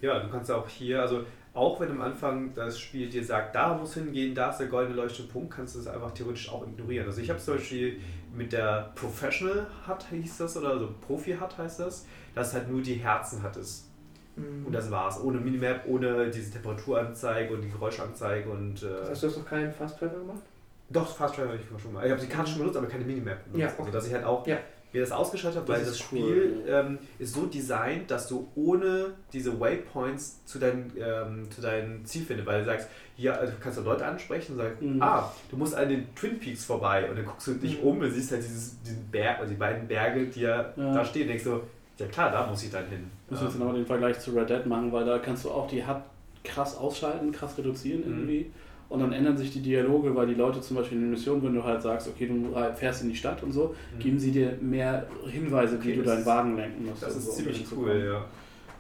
Ja, 0.01 0.19
du 0.19 0.30
kannst 0.30 0.50
auch 0.51 0.67
hier, 0.67 1.01
also 1.01 1.24
auch 1.53 1.80
wenn 1.80 1.91
am 1.91 2.01
Anfang 2.01 2.53
das 2.53 2.80
Spiel 2.80 3.09
dir 3.09 3.24
sagt, 3.24 3.53
da 3.56 3.75
muss 3.75 3.93
hingehen, 3.93 4.33
da 4.33 4.50
ist 4.50 4.58
der 4.58 4.67
goldene 4.67 4.95
leuchtende 4.95 5.32
Punkt, 5.32 5.53
kannst 5.53 5.75
du 5.75 5.80
das 5.80 5.88
einfach 5.88 6.11
theoretisch 6.11 6.50
auch 6.50 6.66
ignorieren. 6.66 7.06
Also 7.06 7.22
ich 7.22 7.30
habe 7.30 7.40
zum 7.40 7.56
Beispiel 7.56 8.00
mit 8.33 8.53
der 8.53 8.91
Professional 8.95 9.67
Hut 9.88 10.06
hieß 10.09 10.38
das, 10.38 10.58
oder 10.58 10.69
also 10.69 10.90
Profi 11.06 11.33
Hut 11.40 11.58
heißt 11.58 11.82
das, 11.82 12.08
dass 12.33 12.53
halt 12.53 12.69
nur 12.69 12.82
die 12.82 12.95
Herzen 12.95 13.43
hattest. 13.43 13.90
Mhm. 14.38 14.66
Und 14.66 14.72
das 14.72 14.90
war's. 14.90 15.22
Ohne 15.22 15.40
Minimap, 15.40 15.85
ohne 15.88 16.30
diese 16.32 16.51
Temperaturanzeige 16.53 17.53
und 17.53 17.61
die 17.61 17.69
Geräuschanzeige 17.69 18.50
und. 18.50 18.82
Äh, 18.82 18.88
das 18.88 19.09
heißt, 19.09 19.24
du 19.24 19.27
hast 19.27 19.38
noch 19.40 19.45
keinen 19.45 19.72
Fast 19.74 20.00
Travel 20.00 20.19
gemacht? 20.19 20.41
doch, 20.90 21.16
Fast 21.16 21.35
Travel 21.35 21.51
habe 21.51 21.59
ich 21.59 21.82
schon 21.82 21.93
mal. 21.93 22.06
Ich 22.06 22.11
habe 22.11 22.22
die 22.22 22.27
Karte 22.27 22.50
schon 22.51 22.59
benutzt, 22.59 22.77
aber 22.77 22.88
keine 22.88 23.03
Minimap 23.06 23.43
benutzt. 23.45 23.59
Ja, 23.59 23.67
okay. 23.67 23.80
Also 23.80 23.91
dass 23.91 24.08
ich 24.08 24.14
halt 24.14 24.25
auch 24.25 24.48
Ja. 24.48 24.58
Mir 24.93 25.01
das 25.01 25.11
ausgeschaltet 25.11 25.61
Das 25.61 25.69
weil 25.69 25.85
das 25.85 25.99
cool, 26.11 26.19
Spiel 26.19 26.63
ähm, 26.67 26.97
ist 27.19 27.33
so 27.33 27.45
designt, 27.45 28.11
dass 28.11 28.27
du 28.27 28.47
ohne 28.55 29.13
diese 29.31 29.59
Waypoints 29.59 30.43
zu 30.45 30.59
deinem 30.59 30.91
ähm, 30.97 31.49
zu 31.49 31.61
deinem 31.61 32.03
Ziel 32.05 32.23
findest, 32.25 32.47
weil 32.47 32.59
du 32.59 32.65
sagst, 32.65 32.87
hier 33.15 33.39
also 33.39 33.53
kannst 33.61 33.77
du 33.79 33.83
Leute 33.83 34.05
ansprechen 34.05 34.53
und 34.53 34.57
sagst, 34.59 34.81
Mhm. 34.81 35.01
ah, 35.01 35.31
du 35.49 35.57
musst 35.57 35.75
an 35.75 35.89
den 35.89 36.13
Twin 36.15 36.39
Peaks 36.39 36.65
vorbei 36.65 37.09
und 37.09 37.15
dann 37.17 37.25
guckst 37.25 37.47
du 37.47 37.53
dich 37.53 37.77
Mhm. 37.81 37.87
um 37.87 37.99
und 37.99 38.11
siehst 38.11 38.31
halt 38.31 38.43
dieses, 38.43 38.81
diesen 38.81 39.07
Berg, 39.09 39.39
also 39.39 39.51
die 39.51 39.57
beiden 39.59 39.87
Berge, 39.87 40.25
die 40.27 40.41
ja, 40.41 40.73
Ja. 40.75 40.93
da 40.93 41.05
stehen, 41.05 41.27
denkst 41.27 41.43
du, 41.45 41.61
ja 41.97 42.07
klar, 42.07 42.31
da 42.31 42.47
muss 42.47 42.63
ich 42.63 42.71
dann 42.71 42.87
hin. 42.87 43.09
Müssen 43.29 43.43
wir 43.43 43.49
jetzt 43.49 43.59
nochmal 43.59 43.75
den 43.75 43.85
Vergleich 43.85 44.19
zu 44.19 44.31
Red 44.31 44.49
Dead 44.49 44.65
machen, 44.65 44.91
weil 44.91 45.05
da 45.05 45.19
kannst 45.19 45.45
du 45.45 45.51
auch 45.51 45.67
die 45.69 45.85
HUD 45.85 46.01
krass 46.43 46.75
ausschalten, 46.75 47.31
krass 47.31 47.57
reduzieren 47.57 48.23
Mhm. 48.25 48.45
Und 48.91 48.99
dann 48.99 49.13
ändern 49.13 49.37
sich 49.37 49.53
die 49.53 49.61
Dialoge, 49.61 50.13
weil 50.13 50.27
die 50.27 50.33
Leute 50.33 50.59
zum 50.59 50.75
Beispiel 50.75 50.97
in 50.97 51.05
den 51.05 51.11
Missionen, 51.11 51.41
wenn 51.43 51.53
du 51.55 51.63
halt 51.63 51.81
sagst, 51.81 52.09
okay, 52.09 52.27
du 52.27 52.53
fährst 52.75 53.03
in 53.03 53.09
die 53.09 53.15
Stadt 53.15 53.41
und 53.41 53.53
so, 53.53 53.73
Mhm. 53.93 53.99
geben 53.99 54.19
sie 54.19 54.31
dir 54.31 54.57
mehr 54.59 55.07
Hinweise, 55.25 55.77
Okay, 55.77 55.93
wie 55.93 55.95
du 55.95 56.03
deinen 56.03 56.25
Wagen 56.25 56.57
lenken 56.57 56.85
musst. 56.87 57.01
Das 57.01 57.15
ist 57.15 57.23
so, 57.23 57.31
um 57.31 57.37
ziemlich 57.37 57.65
zu 57.65 57.77
cool, 57.77 58.03
ja. 58.05 58.25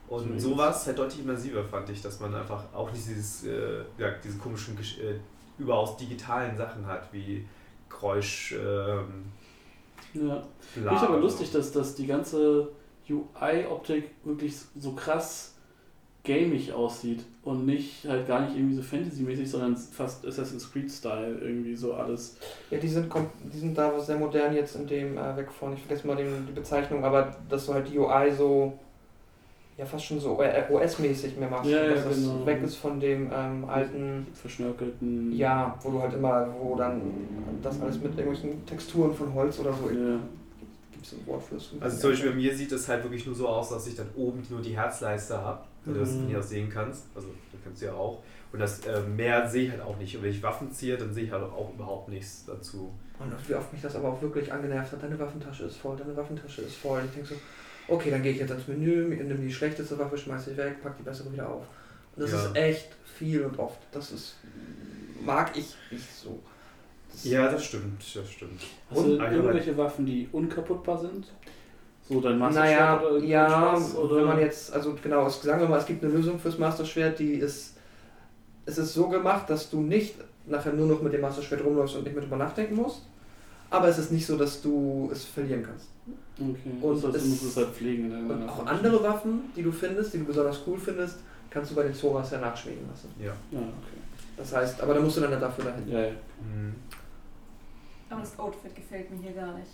Und 0.09 0.37
So 0.41 0.49
so 0.49 0.57
war 0.57 0.71
es 0.71 0.85
halt 0.85 0.99
deutlich 0.99 1.21
immersiver, 1.21 1.63
fand 1.63 1.89
ich, 1.91 2.01
dass 2.01 2.19
man 2.19 2.35
einfach 2.35 2.61
auch 2.73 2.91
nicht 2.91 3.07
dieses, 3.07 3.45
äh, 3.45 3.77
ja, 3.97 4.09
diese 4.21 4.37
komischen, 4.37 4.77
äh, 4.77 5.13
überaus 5.57 5.95
digitalen 5.95 6.57
Sachen 6.57 6.85
hat, 6.85 7.07
wie 7.13 7.47
Geräusch, 7.87 8.53
ähm, 8.61 9.31
Ja. 10.13 10.21
bla. 10.21 10.43
Finde 10.59 10.95
ich 10.95 11.01
aber 11.03 11.19
lustig, 11.19 11.51
dass, 11.53 11.71
dass 11.71 11.95
die 11.95 12.05
ganze 12.07 12.67
UI-Optik 13.09 14.11
wirklich 14.25 14.55
so 14.77 14.91
krass 14.91 15.50
gamig 16.23 16.71
aussieht 16.71 17.23
und 17.43 17.65
nicht 17.65 18.05
halt 18.07 18.27
gar 18.27 18.41
nicht 18.41 18.55
irgendwie 18.55 18.75
so 18.75 18.83
Fantasy-mäßig, 18.83 19.49
sondern 19.49 19.75
fast 19.75 20.25
Assassin's 20.25 20.71
Creed-Style 20.71 21.39
irgendwie 21.41 21.75
so 21.75 21.93
alles. 21.93 22.37
Ja, 22.69 22.77
die 22.77 22.87
sind, 22.87 23.11
die 23.51 23.57
sind 23.57 23.75
da 23.77 23.99
sehr 23.99 24.17
modern 24.17 24.53
jetzt 24.55 24.75
in 24.75 24.85
dem 24.85 25.17
äh, 25.17 25.35
weg 25.35 25.51
von, 25.51 25.73
ich 25.73 25.79
vergesse 25.79 26.05
mal 26.05 26.15
den, 26.15 26.45
die 26.47 26.53
Bezeichnung, 26.53 27.03
aber 27.03 27.35
dass 27.49 27.65
du 27.65 27.73
halt 27.73 27.89
die 27.91 27.97
UI 27.97 28.31
so, 28.37 28.77
ja 29.79 29.85
fast 29.85 30.05
schon 30.05 30.19
so 30.19 30.37
OS-mäßig 30.39 31.37
mehr 31.39 31.49
machst. 31.49 31.71
Ja, 31.71 31.85
ja, 31.85 31.95
dass 31.95 32.03
das 32.03 32.17
genau. 32.17 32.45
weg 32.45 32.61
ist 32.61 32.75
von 32.75 32.99
dem 32.99 33.31
ähm, 33.33 33.65
alten, 33.67 34.27
Verschnörkelten. 34.35 35.35
ja, 35.35 35.75
wo 35.81 35.89
du 35.89 36.01
halt 36.03 36.13
immer, 36.13 36.47
wo 36.61 36.75
dann 36.75 37.01
das 37.63 37.81
alles 37.81 37.95
mit 37.99 38.15
irgendwelchen 38.15 38.63
Texturen 38.67 39.11
von 39.15 39.33
Holz 39.33 39.57
oder 39.59 39.73
so, 39.73 39.89
Ja. 39.89 40.19
gibt 40.91 41.03
es 41.03 41.13
ein 41.13 41.25
Wort 41.25 41.41
für 41.41 41.55
das? 41.55 41.71
Also 41.79 41.97
zum 41.97 42.09
Beispiel 42.11 42.29
bei 42.29 42.35
mir 42.35 42.55
sieht 42.55 42.71
es 42.71 42.87
halt 42.87 43.01
wirklich 43.03 43.25
nur 43.25 43.33
so 43.33 43.47
aus, 43.47 43.69
dass 43.69 43.87
ich 43.87 43.95
dann 43.95 44.09
oben 44.15 44.43
nur 44.51 44.61
die 44.61 44.75
Herzleiste 44.77 45.35
habe, 45.41 45.63
weil 45.85 45.93
du 45.95 45.99
das 45.99 46.11
Mhm. 46.11 46.41
sehen 46.41 46.69
kannst. 46.69 47.05
Also 47.15 47.29
das 47.51 47.61
kannst 47.63 47.81
du 47.81 47.85
ja 47.87 47.93
auch. 47.93 48.21
Und 48.53 48.59
das 48.59 48.85
äh, 48.85 48.99
mehr 49.01 49.47
sehe 49.49 49.63
ich 49.65 49.71
halt 49.71 49.81
auch 49.81 49.97
nicht. 49.97 50.15
Und 50.17 50.23
wenn 50.23 50.31
ich 50.31 50.43
Waffen 50.43 50.71
ziehe, 50.71 50.97
dann 50.97 51.13
sehe 51.13 51.23
ich 51.25 51.31
halt 51.31 51.43
auch 51.43 51.73
überhaupt 51.73 52.09
nichts 52.09 52.45
dazu. 52.45 52.91
Und 53.19 53.31
wie 53.49 53.53
oft 53.55 53.71
mich 53.71 53.81
das 53.81 53.95
aber 53.95 54.09
auch 54.09 54.21
wirklich 54.21 54.51
angenervt 54.51 54.91
hat, 54.91 55.03
deine 55.03 55.17
Waffentasche 55.19 55.63
ist 55.63 55.77
voll, 55.77 55.95
deine 55.95 56.15
Waffentasche 56.17 56.61
ist 56.63 56.75
voll. 56.75 57.01
Ich 57.05 57.11
denke 57.11 57.29
so, 57.29 57.35
okay, 57.87 58.09
dann 58.11 58.23
gehe 58.23 58.31
ich 58.33 58.39
jetzt 58.39 58.51
ans 58.51 58.67
Menü, 58.67 59.07
nehme 59.15 59.35
die 59.35 59.53
schlechteste 59.53 59.97
Waffe, 59.99 60.17
schmeiße 60.17 60.49
sie 60.51 60.57
weg, 60.57 60.81
pack 60.83 60.97
die 60.97 61.03
bessere 61.03 61.31
wieder 61.31 61.47
auf. 61.49 61.63
Und 62.15 62.23
das 62.23 62.31
Ja. 62.31 62.45
ist 62.47 62.55
echt 62.55 62.89
viel 63.17 63.43
und 63.45 63.57
oft. 63.59 63.79
Das 63.91 64.11
ist, 64.11 64.35
mag 65.23 65.55
ich 65.55 65.73
nicht 65.91 66.11
so. 66.13 66.39
Das 67.11 67.23
Ja, 67.25 67.49
das 67.51 67.63
stimmt, 67.65 68.01
das 68.15 68.29
stimmt. 68.31 68.61
Hast 68.89 68.97
Und- 68.97 69.17
du 69.19 69.23
irgendwelche 69.23 69.77
Waffen, 69.77 70.05
die 70.05 70.27
unkaputtbar 70.31 70.97
sind? 70.99 71.27
So 72.11 72.19
dein 72.21 72.37
Master 72.37 72.59
Naja, 72.61 73.01
oder 73.01 73.17
ja, 73.23 73.71
irgendwas, 73.73 73.95
oder? 73.95 74.15
wenn 74.17 74.25
man 74.25 74.39
jetzt, 74.39 74.73
also 74.73 74.95
genau, 75.01 75.27
es, 75.27 75.41
sagen 75.41 75.61
wir 75.61 75.67
mal, 75.69 75.79
es 75.79 75.85
gibt 75.85 76.03
eine 76.03 76.13
Lösung 76.13 76.37
fürs 76.39 76.57
Master 76.57 76.83
Schwert, 76.85 77.19
die 77.19 77.33
ist, 77.35 77.75
es 78.65 78.77
ist 78.77 78.93
so 78.93 79.07
gemacht, 79.07 79.49
dass 79.49 79.69
du 79.69 79.79
nicht 79.81 80.15
nachher 80.45 80.73
nur 80.73 80.87
noch 80.87 81.01
mit 81.01 81.13
dem 81.13 81.21
Master 81.21 81.41
Schwert 81.41 81.63
rumläufst 81.63 81.95
und 81.95 82.03
nicht 82.03 82.13
mehr 82.13 82.23
drüber 82.23 82.37
nachdenken 82.37 82.75
musst. 82.75 83.03
aber 83.69 83.87
es 83.87 83.97
ist 83.97 84.11
nicht 84.11 84.25
so, 84.25 84.35
dass 84.37 84.61
du 84.61 85.09
es 85.13 85.23
verlieren 85.23 85.63
kannst. 85.65 85.85
Okay. 86.37 86.71
Und 86.81 86.95
das 86.95 87.05
heißt, 87.05 87.15
es- 87.15 87.23
du 87.23 87.29
musst 87.29 87.43
es 87.45 87.55
halt 87.57 87.69
pflegen 87.69 88.29
Und 88.29 88.49
auch 88.49 88.65
andere 88.65 89.01
Waffen, 89.01 89.43
die 89.55 89.63
du 89.63 89.71
findest, 89.71 90.13
die 90.13 90.17
du 90.17 90.25
besonders 90.25 90.59
cool 90.67 90.77
findest, 90.77 91.19
kannst 91.49 91.71
du 91.71 91.75
bei 91.75 91.83
den 91.83 91.93
Zoras 91.93 92.31
ja 92.31 92.39
nachschmieden 92.39 92.85
lassen. 92.91 93.09
Ja. 93.17 93.27
Ja, 93.51 93.59
okay. 93.59 93.97
Das 94.35 94.53
heißt, 94.53 94.81
aber 94.81 94.95
da 94.95 94.99
musst 94.99 95.15
du 95.17 95.21
dann 95.21 95.39
dafür 95.39 95.63
dahin. 95.65 95.87
Ja, 95.89 95.99
ja. 96.01 96.11
Mhm. 96.41 96.73
Aber 98.09 98.19
das 98.19 98.37
Outfit 98.37 98.75
gefällt 98.75 99.09
mir 99.11 99.17
hier 99.21 99.31
gar 99.41 99.53
nicht. 99.57 99.71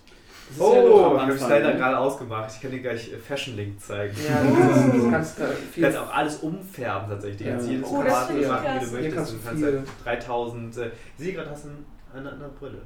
Das 0.50 0.58
ja 0.60 0.64
Oh, 0.66 1.06
am 1.18 1.30
ich 1.30 1.42
habe 1.42 1.50
leider 1.54 1.72
ne? 1.74 1.78
gerade 1.78 1.98
ausgemacht. 1.98 2.52
Ich 2.56 2.62
kann 2.62 2.72
dir 2.72 2.80
gleich 2.80 3.12
äh, 3.12 3.18
Fashion 3.18 3.56
Link 3.56 3.82
zeigen. 3.82 4.16
Ja, 4.28 4.42
das 4.44 4.86
ist, 4.86 4.94
du 5.04 5.12
kannst 5.12 5.40
äh, 5.40 5.44
Du 5.48 5.54
viel. 5.74 5.84
kannst 5.84 5.98
auch 6.00 6.14
alles 6.14 6.36
umfärben 6.38 7.10
tatsächlich. 7.10 7.48
Du 7.48 7.52
kannst 7.54 7.66
Ja. 7.68 7.72
jedes 7.74 7.90
Oh, 7.90 7.96
Quadrat 8.02 8.30
machen, 8.30 8.36
wie 8.36 8.86
du 8.86 8.92
möchtest. 8.92 9.16
kannst 9.16 9.34
Du 9.34 9.38
kannst 9.46 9.64
halt 9.64 9.88
3000. 10.04 10.78
Äh, 10.78 10.92
sehe 11.18 11.34
gerade, 11.34 11.50
hast 11.50 11.66
du 11.66 11.70
eine 12.18 12.32
andere 12.32 12.50
Brille. 12.50 12.82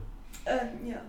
Äh, 0.45 0.89
ja, 0.89 1.01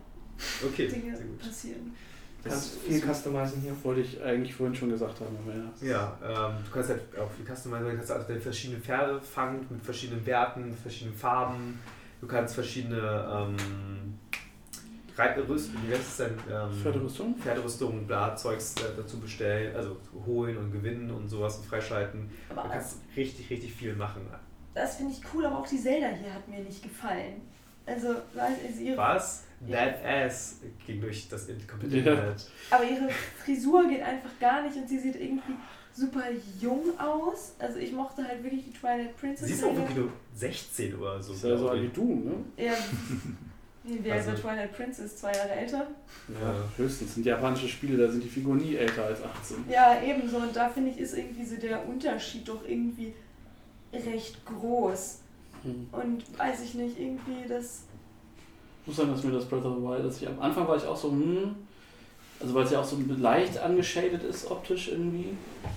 Okay, 0.66 0.88
Dinge 0.88 1.16
sehr 1.16 1.26
gut. 1.26 1.38
passieren. 1.40 1.94
Du 2.42 2.48
kannst 2.50 2.80
viel 2.80 3.00
customizen 3.00 3.60
hier. 3.62 3.72
Wollte 3.84 4.00
ich 4.00 4.20
eigentlich 4.22 4.54
vorhin 4.54 4.74
schon 4.74 4.90
gesagt 4.90 5.20
haben, 5.20 5.36
aber 5.44 5.86
ja. 5.88 6.16
Ja, 6.22 6.48
ähm, 6.48 6.56
du 6.64 6.70
kannst 6.72 6.90
halt 6.90 7.00
auch 7.16 7.30
viel 7.30 7.46
customizen, 7.46 7.84
du 7.88 7.96
kannst 7.96 8.10
also 8.10 8.26
deine 8.28 8.40
verschiedenen 8.40 8.82
Pferde 8.82 9.20
fangen 9.20 9.64
mit 9.70 9.82
verschiedenen 9.84 10.26
Werten, 10.26 10.76
verschiedenen 10.82 11.16
Farben. 11.16 11.78
Du 12.20 12.26
kannst 12.26 12.54
verschiedene 12.56 12.98
ähm, 13.32 13.56
Rei- 15.16 15.40
Rüst, 15.48 15.70
wie 15.86 15.92
heißt 15.92 16.02
es 16.08 16.16
denn? 16.18 16.34
Ähm, 16.50 16.72
Pferderüstung? 16.82 17.36
Pferderüstung, 17.36 18.06
bla, 18.06 18.34
Zeugs 18.36 18.74
äh, 18.76 18.84
dazu 18.96 19.20
bestellen, 19.20 19.74
also 19.76 19.96
holen 20.26 20.56
und 20.56 20.72
gewinnen 20.72 21.10
und 21.10 21.28
sowas 21.28 21.56
und 21.58 21.66
freischalten. 21.66 22.30
Aber 22.50 22.62
Du 22.62 22.68
kannst 22.70 22.96
richtig, 23.16 23.50
richtig 23.50 23.72
viel 23.72 23.94
machen. 23.94 24.22
das 24.74 24.96
finde 24.96 25.12
ich 25.12 25.20
cool, 25.34 25.44
aber 25.46 25.58
auch 25.58 25.66
die 25.66 25.78
Zelda 25.78 26.08
hier 26.08 26.32
hat 26.32 26.48
mir 26.48 26.60
nicht 26.60 26.82
gefallen. 26.82 27.42
Also, 27.84 28.14
sie 28.74 28.88
ihre, 28.88 28.96
Was? 28.96 29.44
Ja. 29.66 29.76
That 29.76 30.04
ass 30.04 30.60
ging 30.86 31.00
durch 31.00 31.28
das 31.28 31.46
komplette 31.68 31.96
Ja. 31.98 32.12
Internet. 32.12 32.50
aber 32.70 32.84
ihre 32.84 33.08
Frisur 33.44 33.86
geht 33.88 34.02
einfach 34.02 34.30
gar 34.40 34.62
nicht 34.62 34.76
und 34.76 34.88
sie 34.88 34.98
sieht 34.98 35.16
irgendwie 35.16 35.54
super 35.92 36.22
jung 36.60 36.98
aus. 36.98 37.54
Also 37.58 37.78
ich 37.78 37.92
mochte 37.92 38.26
halt 38.26 38.42
wirklich 38.42 38.64
die 38.64 38.72
Twilight 38.72 39.16
Princess. 39.16 39.46
Sie 39.48 39.54
ist 39.54 39.62
auch 39.64 39.76
wirklich 39.76 39.96
nur 39.96 40.08
16 40.34 40.94
oder 40.96 41.22
so. 41.22 41.32
ist 41.32 41.44
ja 41.44 41.56
so 41.56 41.68
alt 41.68 41.82
wie 41.82 41.88
du, 41.88 42.04
ne? 42.14 42.32
Ja, 42.56 42.72
wie 43.84 44.04
wäre 44.04 44.16
Also- 44.18 44.32
Twilight 44.32 44.72
Princess 44.76 45.16
zwei 45.16 45.32
Jahre 45.32 45.50
älter? 45.50 45.86
Ja, 46.28 46.54
höchstens. 46.76 47.14
Sind 47.14 47.26
japanische 47.26 47.68
Spiele, 47.68 47.96
da 48.06 48.10
sind 48.10 48.22
die 48.22 48.28
Figuren 48.28 48.58
nie 48.58 48.76
älter 48.76 49.04
als 49.06 49.22
18. 49.22 49.64
Ja, 49.70 50.00
ebenso. 50.02 50.36
Und 50.38 50.54
da 50.54 50.68
finde 50.68 50.90
ich, 50.90 50.98
ist 50.98 51.16
irgendwie 51.16 51.44
so 51.44 51.56
der 51.56 51.86
Unterschied 51.86 52.46
doch 52.48 52.60
irgendwie 52.66 53.12
recht 53.92 54.44
groß. 54.46 55.18
Hm. 55.64 55.86
Und 55.92 56.38
weiß 56.38 56.62
ich 56.62 56.74
nicht, 56.74 56.98
irgendwie 56.98 57.46
das. 57.48 57.82
Ich 58.82 58.86
muss 58.88 58.96
sagen, 58.96 59.10
dass 59.12 59.22
mir 59.22 59.32
das 59.32 59.44
Breath 59.44 59.64
of 59.64 59.76
the 59.76 59.82
Wild, 59.82 60.04
dass 60.04 60.20
ich 60.20 60.26
am 60.28 60.40
Anfang 60.40 60.66
war 60.66 60.76
ich 60.76 60.84
auch 60.84 60.96
so, 60.96 61.10
hm, 61.10 61.54
also 62.40 62.54
weil 62.54 62.64
es 62.64 62.72
ja 62.72 62.80
auch 62.80 62.84
so 62.84 62.98
leicht 63.18 63.56
angeschadet 63.58 64.24
ist 64.24 64.50
optisch 64.50 64.88
irgendwie, 64.88 65.26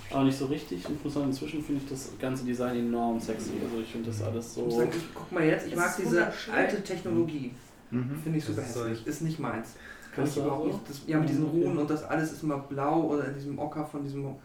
aber 0.10 0.24
nicht 0.24 0.38
so 0.38 0.46
richtig. 0.48 0.84
Und 0.88 0.96
ich 0.98 1.04
muss 1.04 1.14
sagen, 1.14 1.28
inzwischen 1.28 1.64
finde 1.64 1.82
ich 1.84 1.90
das 1.90 2.10
ganze 2.20 2.44
Design 2.46 2.78
enorm 2.78 3.20
sexy. 3.20 3.52
Also 3.64 3.80
ich 3.84 3.92
finde 3.92 4.10
das 4.10 4.24
alles 4.24 4.58
Ich 4.58 4.64
muss 4.64 4.74
so. 4.74 4.80
sagen, 4.80 4.92
ich, 4.98 5.04
guck 5.14 5.32
mal 5.32 5.44
jetzt, 5.44 5.68
ich 5.68 5.76
mag 5.76 5.96
diese 5.98 6.32
alte 6.52 6.82
Technologie. 6.84 7.52
Mhm. 7.96 8.20
Finde 8.24 8.38
ich 8.38 8.46
super 8.46 8.62
Das 8.62 8.70
ist 8.70 8.76
so- 8.76 8.86
hässlich. 8.86 9.08
Ist 9.08 9.22
nicht 9.22 9.40
meins. 9.40 9.70
Kann 10.14 10.24
Ist 10.24 10.30
ich 10.32 10.36
das 10.38 10.46
überhaupt 10.46 10.64
so? 10.72 10.78
nicht. 10.78 10.90
Das, 10.90 11.02
ja, 11.08 11.20
mit 11.20 11.30
diesen 11.30 11.46
Okay. 11.46 11.64
Runen 11.64 11.78
und 11.80 11.90
das 11.90 12.04
alles 12.04 12.32
ist 12.32 12.44
immer 12.44 12.58
blau 12.60 13.02
oder 13.04 13.26
in 13.28 13.34
diesem 13.36 13.60
Ocker 13.60 13.86
von 13.86 14.04
diesem 14.04 14.36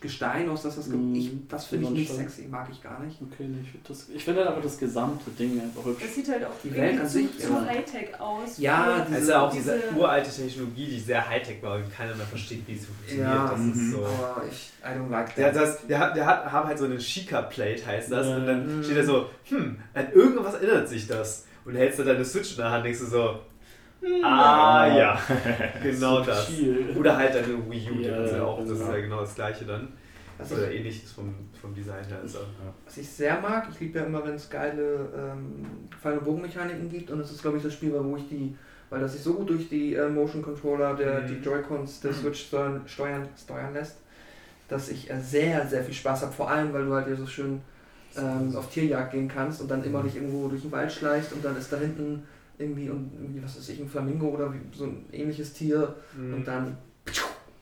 Gestein 0.00 0.48
aus, 0.48 0.62
das 0.62 0.76
das 0.76 0.84
gibt. 0.84 0.96
Mhm. 1.02 1.14
Ich, 1.16 1.30
das 1.48 1.64
finde 1.66 1.86
ich 1.86 1.90
nicht 1.90 2.12
sexy, 2.12 2.46
mag 2.48 2.68
ich 2.70 2.80
gar 2.80 3.00
nicht. 3.00 3.18
Okay, 3.20 3.48
ich 3.62 3.70
finde 3.70 3.88
das- 3.88 4.08
ich 4.14 4.22
finde 4.24 4.40
halt 4.40 4.50
aber 4.50 4.60
das 4.60 4.78
gesamte 4.78 5.28
Ding 5.32 5.60
einfach 5.60 5.84
hübsch. 5.84 6.02
Das 6.04 6.14
sieht 6.14 6.28
halt 6.28 6.44
auch 6.44 6.50
Die 6.62 6.72
Welt 6.72 7.00
an 7.00 7.06
zu, 7.06 7.12
sich, 7.14 7.38
zu 7.38 7.48
ja. 7.52 7.64
Hightech 7.66 8.20
aus. 8.20 8.58
Ja, 8.58 9.06
Es 9.10 9.22
ist 9.22 9.28
ja 9.30 9.40
auch 9.40 9.52
diese- 9.52 9.80
diese 9.90 9.98
uralte 9.98 10.30
Technologie, 10.30 10.86
die 10.86 11.00
sehr 11.00 11.28
Hightech 11.28 11.60
war 11.62 11.76
und 11.76 11.92
keiner 11.92 12.14
mehr 12.14 12.26
versteht, 12.26 12.62
wie 12.68 12.74
es 12.76 12.84
funktioniert. 12.86 13.26
Ja, 13.26 13.48
das 13.48 13.58
mhm. 13.58 13.72
ist 13.72 13.90
so. 13.90 13.98
Aber 14.06 14.42
ich, 14.48 14.70
I 14.84 14.98
don't 15.00 15.10
like 15.10 15.34
Der, 15.34 15.52
that. 15.52 15.62
das, 15.62 15.86
der, 15.88 15.98
hat, 15.98 16.16
der 16.16 16.26
hat 16.26 16.52
haben 16.52 16.68
halt 16.68 16.78
so 16.78 16.84
eine 16.84 17.00
Shika-Plate, 17.00 17.84
heißt 17.84 18.12
das. 18.12 18.26
Ja. 18.28 18.36
Und 18.36 18.46
dann 18.46 18.76
Mhm. 18.78 18.84
steht 18.84 18.98
er 18.98 19.04
so, 19.06 19.26
hm, 19.46 19.78
an 19.94 20.12
irgendwas 20.12 20.54
erinnert 20.54 20.88
sich 20.88 21.08
das. 21.08 21.46
Und 21.64 21.74
hältst 21.76 21.98
du 21.98 22.04
deine 22.04 22.24
Switch 22.24 22.52
in 22.52 22.56
der 22.58 22.70
Hand, 22.70 22.84
denkst 22.84 23.00
du 23.00 23.06
so, 23.06 23.40
ah 24.24 24.86
ja, 24.86 25.20
genau 25.82 26.18
So 26.18 26.24
das. 26.24 26.46
chill. 26.48 26.94
Oder 26.98 27.16
halt 27.16 27.34
deine 27.34 27.70
Wii 27.70 27.90
U, 27.90 27.94
Ja, 28.00 28.24
ja 28.36 28.44
auch, 28.44 28.60
das 28.60 28.70
ist 28.70 28.78
genau. 28.80 28.92
ja 28.92 29.00
genau 29.00 29.20
das 29.20 29.34
gleiche 29.34 29.64
dann. 29.64 29.88
Was 30.38 30.52
Oder 30.52 30.70
ich, 30.70 30.78
ähnliches 30.80 31.12
vom, 31.12 31.34
vom 31.60 31.74
Design 31.74 32.04
her 32.06 32.20
ist. 32.24 32.36
auch- 32.36 32.40
was 32.84 32.96
ich 32.96 33.08
sehr 33.08 33.40
mag, 33.40 33.68
ich 33.70 33.78
liebe 33.80 33.98
ja 34.00 34.04
immer, 34.06 34.24
wenn 34.26 34.34
es 34.34 34.50
geile 34.50 35.08
ähm, 35.16 35.66
Pfeil- 36.00 36.18
und 36.18 36.24
Bogenmechaniken 36.24 36.88
gibt 36.88 37.10
und 37.10 37.20
es 37.20 37.30
ist, 37.30 37.42
glaube 37.42 37.58
ich, 37.58 37.62
das 37.62 37.74
Spiel, 37.74 37.92
wo 37.94 38.16
ich 38.16 38.28
die, 38.28 38.56
weil 38.90 39.00
das 39.00 39.12
sich 39.12 39.22
so 39.22 39.34
gut 39.34 39.50
durch 39.50 39.68
die 39.68 39.94
äh, 39.94 40.08
Motion 40.08 40.42
Controller, 40.42 40.94
der, 40.94 41.20
Mhm. 41.20 41.26
die 41.28 41.34
Joy-Cons 41.44 42.00
der 42.00 42.12
Switch 42.12 42.46
steuern, 42.48 42.82
steuern, 42.86 43.28
steuern 43.40 43.72
lässt, 43.72 43.98
dass 44.68 44.88
ich 44.88 45.08
äh, 45.10 45.20
sehr, 45.20 45.66
sehr 45.68 45.84
viel 45.84 45.94
Spaß 45.94 46.22
habe. 46.22 46.32
Vor 46.32 46.50
allem, 46.50 46.72
weil 46.72 46.86
du 46.86 46.92
halt 46.92 47.06
hier 47.06 47.16
so 47.16 47.26
schön 47.26 47.60
ähm, 48.16 48.54
auf 48.56 48.70
Tierjagd 48.70 49.12
gehen 49.12 49.28
kannst 49.28 49.60
und 49.60 49.70
dann 49.70 49.82
immer 49.84 50.02
dich 50.02 50.16
irgendwo 50.16 50.48
durch 50.48 50.62
den 50.62 50.72
Wald 50.72 50.90
schleichst 50.92 51.32
und 51.32 51.44
dann 51.44 51.56
ist 51.56 51.72
da 51.72 51.76
hinten 51.78 52.22
irgendwie, 52.58 52.90
und 52.90 53.10
irgendwie 53.14 53.42
was 53.42 53.56
weiß 53.56 53.68
ich, 53.70 53.80
ein 53.80 53.88
Flamingo 53.88 54.28
oder 54.28 54.52
so 54.76 54.84
ein 54.84 55.04
ähnliches 55.12 55.52
Tier 55.52 55.94
Mhm. 56.16 56.34
und 56.34 56.46
dann 56.46 56.76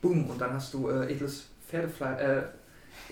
boom 0.01 0.29
und 0.29 0.39
dann 0.41 0.53
hast 0.53 0.73
du 0.73 0.89
äh, 0.89 1.11
edles 1.11 1.45
Pferdefleisch, 1.67 2.21
äh, 2.21 2.41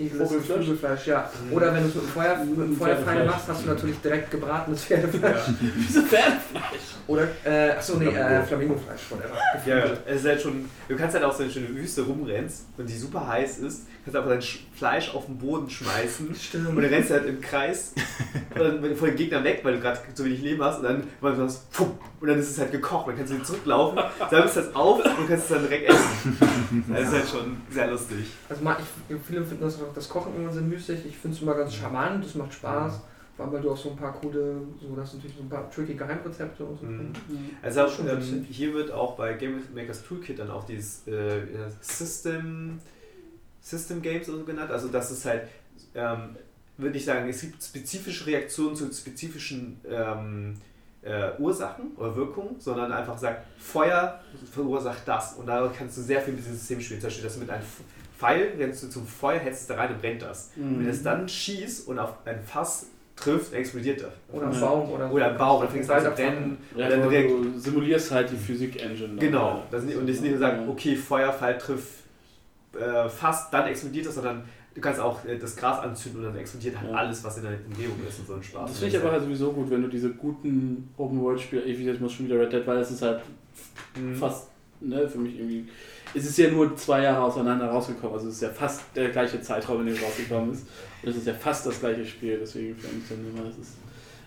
Vogelfleisch? 0.08 1.08
Ja. 1.08 1.30
Mhm. 1.50 1.54
Oder 1.54 1.74
wenn 1.74 1.84
du 1.84 1.90
es 1.90 1.96
mit 1.96 2.04
dem 2.06 2.10
Feuer, 2.10 2.38
mit 2.38 2.58
Mhm, 2.58 2.78
Pferdefleisch. 2.78 3.26
machst, 3.26 3.48
hast 3.48 3.64
du 3.64 3.68
natürlich 3.68 4.00
direkt 4.02 4.32
gebratenes 4.32 4.84
Pferdefleisch. 4.86 5.42
Wieso 5.76 6.02
Pferdefleisch? 6.04 6.80
Oder, 7.08 7.28
äh, 7.44 7.72
achso, 7.72 7.98
nee, 7.98 8.06
äh, 8.06 8.12
Flamingo. 8.12 8.46
Flamingofleisch, 8.46 9.02
whatever. 9.10 9.38
Ja, 9.66 9.78
ja, 9.80 9.86
es 10.06 10.22
ist 10.22 10.28
halt 10.28 10.42
schon. 10.42 10.66
Du 10.88 10.96
kannst 10.96 11.16
halt 11.16 11.26
auch 11.26 11.34
so 11.34 11.44
in 11.44 11.50
eine 11.52 11.76
Wüste 11.76 12.04
rumrennst 12.04 12.66
und 12.78 12.88
die 12.88 12.98
super 12.98 13.28
heiß 13.28 13.58
ist, 13.60 13.88
kannst 14.06 14.16
einfach 14.16 14.30
dein 14.30 14.42
Sch- 14.42 14.60
Fleisch 14.76 15.14
auf 15.16 15.26
den 15.26 15.38
Boden 15.38 15.70
schmeißen 15.70 16.36
Stimmt. 16.40 16.68
und 16.70 16.76
dann 16.78 16.86
rennst 16.86 17.10
du 17.10 17.16
halt 17.16 17.26
im 17.26 17.42
Kreis 17.42 17.94
vor 18.96 19.08
den 19.08 19.16
Gegner 19.16 19.44
weg, 19.44 19.62
weil 19.64 19.74
du 19.76 19.80
gerade 19.82 20.00
so 20.14 20.24
wenig 20.24 20.42
Leben 20.42 20.64
hast 20.64 20.78
und 20.78 20.84
dann 20.84 21.04
so 21.22 21.44
was, 21.44 21.66
pfupp, 21.72 22.00
und 22.22 22.28
dann 22.28 22.38
ist 22.40 22.50
es 22.52 22.60
halt 22.60 22.72
gekocht, 22.72 23.08
dann 23.08 23.18
kannst 23.18 23.34
du 23.34 23.42
zurücklaufen, 23.44 24.00
sammelst 24.30 24.58
das 24.58 24.76
auf 24.76 25.04
und 25.04 25.28
kannst 25.28 25.44
es 25.46 25.50
dann 25.50 25.62
direkt 25.64 25.90
essen. 25.90 26.38
Das 26.90 27.02
ist 27.08 27.12
halt 27.14 27.30
schon 27.30 27.58
sehr 27.72 27.88
lustig. 27.88 28.26
Also 28.50 28.62
ich, 29.10 29.16
viele 29.28 29.44
finden 29.46 29.64
das, 29.64 29.78
das 29.94 30.10
Kochen 30.10 30.36
immer 30.36 30.52
sehr 30.52 30.62
müßig. 30.62 31.06
Ich 31.06 31.18
finde 31.18 31.36
es 31.36 31.42
immer 31.42 31.56
ganz 31.56 31.74
charmant, 31.74 32.24
das 32.24 32.36
macht 32.36 32.54
Spaß. 32.54 33.02
Vor 33.36 33.46
allem, 33.46 33.54
weil 33.54 33.62
du 33.62 33.72
auch 33.72 33.78
so 33.78 33.92
ein 33.92 33.96
paar 33.96 34.12
coole, 34.12 34.56
so 34.82 34.94
das 34.98 35.14
natürlich 35.14 35.38
so 35.38 35.44
ein 35.44 35.48
paar 35.48 35.72
tricky 35.72 35.94
Geheimrezepte 35.94 36.66
und 36.66 36.78
so. 36.78 36.86
Mhm. 36.86 37.14
drin. 37.14 37.50
Also 37.62 37.82
auch, 37.84 38.00
ähm, 38.00 38.46
hier 38.50 38.74
wird 38.74 38.92
auch 38.92 39.16
bei 39.16 39.32
Game 39.34 39.64
Makers 39.74 40.04
Toolkit 40.04 40.40
dann 40.40 40.52
auch 40.52 40.66
dieses 40.66 41.08
äh, 41.08 41.42
System, 41.80 42.80
System 43.62 44.02
Games 44.02 44.28
so 44.28 44.44
genannt. 44.44 44.72
Also 44.72 44.90
das 44.90 45.12
ist 45.12 45.24
halt, 45.24 45.44
ähm, 45.96 46.36
würde 46.76 46.98
ich 46.98 47.06
sagen, 47.06 47.30
es 47.30 47.40
gibt 47.40 47.64
spezifische 47.64 48.26
Reaktionen 48.26 48.76
zu 48.76 48.92
spezifischen 48.92 49.80
ähm, 49.90 50.56
äh, 51.02 51.32
Ursachen 51.40 51.92
oder 51.96 52.16
Wirkungen, 52.16 52.60
sondern 52.60 52.92
einfach 52.92 53.18
sagt, 53.18 53.46
Feuer 53.58 54.20
verursacht 54.52 55.04
das. 55.08 55.36
Und 55.36 55.46
da 55.46 55.72
kannst 55.74 55.98
du 55.98 56.02
sehr 56.02 56.22
viel 56.22 56.34
mit 56.34 56.44
diesem 56.44 56.58
System 56.58 56.82
spielen. 56.82 57.00
Zum 57.00 57.08
Beispiel, 57.08 57.24
dass 57.24 57.34
du 57.36 57.40
mit 57.40 57.50
einem 57.50 57.64
Pfeil, 58.20 58.52
rennst 58.58 58.84
du 58.84 58.90
zum 58.90 59.08
Feuer, 59.08 59.40
hältst 59.40 59.62
es 59.62 59.68
da 59.68 59.76
rein 59.76 59.94
und 59.94 60.02
brennt 60.02 60.22
das. 60.22 60.52
Mhm. 60.56 60.80
Wenn 60.80 60.90
es 60.90 61.02
dann 61.04 61.28
schießt 61.30 61.88
und 61.88 62.00
auf 62.00 62.14
ein 62.26 62.42
Fass 62.44 62.88
trifft, 63.16 63.54
explodiert 63.54 64.02
das. 64.02 64.12
Oder 64.32 64.48
ein. 64.52 64.60
Baum 64.60 64.92
oder 64.92 65.08
so. 65.08 65.14
Oder 65.16 65.32
ein 65.32 65.38
Baum, 65.38 65.62
dann 65.62 65.70
fängst 65.72 65.90
du 65.90 65.94
an 65.94 66.04
zu 66.04 66.12
brennen. 66.12 66.58
Ja, 66.76 66.90
dann 66.90 67.02
du, 67.04 67.10
direkt 67.10 67.30
du 67.32 67.60
simulierst 67.60 68.12
halt 68.12 68.32
die 68.32 68.36
Physik-Engine. 68.38 69.16
Genau, 69.20 69.64
das 69.72 69.84
nicht, 69.84 69.98
und 69.98 70.08
das 70.10 70.20
nicht 70.20 70.32
nur 70.32 70.40
sagen, 70.40 70.68
okay, 70.70 70.96
Feuerfall 70.96 71.58
trifft 71.58 72.04
äh, 72.80 73.08
fast, 73.10 73.54
dann 73.54 73.68
explodiert 73.68 74.06
das, 74.06 74.16
sondern 74.16 74.44
du 74.76 74.82
kannst 74.82 75.00
auch 75.00 75.24
äh, 75.26 75.38
das 75.38 75.56
Gras 75.56 75.80
anzünden 75.80 76.22
und 76.26 76.28
dann 76.34 76.38
explodiert 76.42 76.80
halt 76.80 76.90
Ja. 76.92 76.96
alles, 76.98 77.24
was 77.24 77.38
in 77.38 77.44
der 77.44 77.54
Umgebung 77.66 77.98
ist 78.08 78.20
und 78.20 78.28
so 78.28 78.34
ein 78.36 78.44
Spaß. 78.44 78.70
Das 78.70 78.80
finde 78.80 78.96
ich 78.96 79.02
aber 79.02 79.12
halt 79.12 79.24
sowieso 79.24 79.52
gut, 79.52 79.70
wenn 79.70 79.82
du 79.82 79.88
diese 79.88 80.10
guten 80.12 80.90
Open-World-Spiele, 80.98 81.62
ich 81.64 81.80
ich 81.80 82.00
muss 82.00 82.14
schon 82.14 82.26
wieder 82.28 82.40
Red 82.40 82.54
Dead, 82.54 82.66
weil 82.68 82.78
es 82.78 82.92
ist 82.92 83.02
halt 83.02 83.22
Mhm. 83.98 84.14
fast, 84.16 84.48
ne, 84.82 85.08
für 85.10 85.18
mich 85.18 85.38
irgendwie, 85.40 85.68
es 86.16 86.26
ist 86.26 86.38
ja 86.38 86.50
nur 86.50 86.76
zwei 86.76 87.04
Jahre 87.04 87.22
auseinander 87.24 87.68
rausgekommen, 87.68 88.16
also 88.16 88.28
es 88.30 88.36
ist 88.36 88.42
ja 88.42 88.50
fast 88.50 88.82
der 88.96 89.10
gleiche 89.10 89.42
Zeitraum, 89.42 89.82
in 89.82 89.88
dem 89.88 89.96
es 89.96 90.02
rausgekommen 90.04 90.52
ist. 90.54 90.66
Und 91.04 91.10
es 91.10 91.18
ist 91.18 91.28
ja 91.28 91.34
fast 91.34 91.66
das 91.66 91.80
gleiche 91.80 92.06
Spiel, 92.06 92.38
deswegen 92.40 92.76
finde 92.76 92.98
ich 93.04 93.10
dann 93.10 93.20
immer, 93.20 93.50
es 93.50 93.58
ist, 93.58 93.78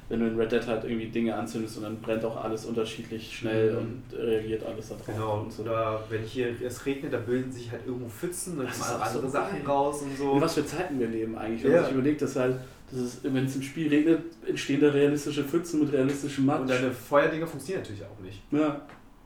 wenn 0.08 0.20
du 0.20 0.26
in 0.26 0.38
Red 0.38 0.52
Dead 0.52 0.66
halt 0.66 0.84
irgendwie 0.84 1.06
Dinge 1.06 1.34
anzündest 1.34 1.76
und 1.78 1.84
dann 1.84 2.00
brennt 2.00 2.24
auch 2.24 2.42
alles 2.44 2.66
unterschiedlich 2.66 3.36
schnell 3.38 3.72
Mhm. 3.72 3.78
und 3.78 4.02
reagiert 4.18 4.64
alles 4.66 4.88
darauf. 4.88 5.06
Genau, 5.06 5.40
und 5.42 5.52
so. 5.52 5.62
oder 5.62 6.02
wenn 6.10 6.22
hier 6.22 6.48
es 6.64 6.84
regnet, 6.86 7.12
da 7.12 7.18
bilden 7.18 7.50
sich 7.52 7.70
halt 7.70 7.82
irgendwo 7.86 8.08
Pfützen, 8.08 8.58
dann 8.58 8.66
kommen 8.66 8.82
auch 8.82 9.06
so 9.06 9.18
andere 9.18 9.30
Sachen 9.30 9.58
geil. 9.58 9.66
raus 9.66 10.02
und 10.02 10.16
so. 10.18 10.32
In 10.34 10.40
was 10.40 10.54
für 10.54 10.66
Zeiten 10.66 10.98
wir 11.00 11.08
leben 11.08 11.36
eigentlich. 11.38 11.62
Wenn 11.64 11.72
man 11.72 11.80
Ja. 11.80 11.86
sich 11.86 11.94
überlegt, 11.94 12.20
dass 12.22 12.36
halt, 12.36 12.56
wenn 13.22 13.46
es 13.46 13.56
im 13.56 13.62
Spiel 13.62 13.88
regnet, 13.88 14.20
entstehen 14.46 14.80
da 14.80 14.90
realistische 14.90 15.44
Pfützen 15.44 15.80
mit 15.80 15.92
realistischem 15.92 16.44
Matsch. 16.46 16.60
Und 16.60 16.70
deine 16.70 16.90
Feuerdinger 16.90 17.46
funktionieren 17.46 17.82
natürlich 17.82 18.02
auch 18.04 18.22
nicht. 18.22 18.40
ja. 18.50 18.80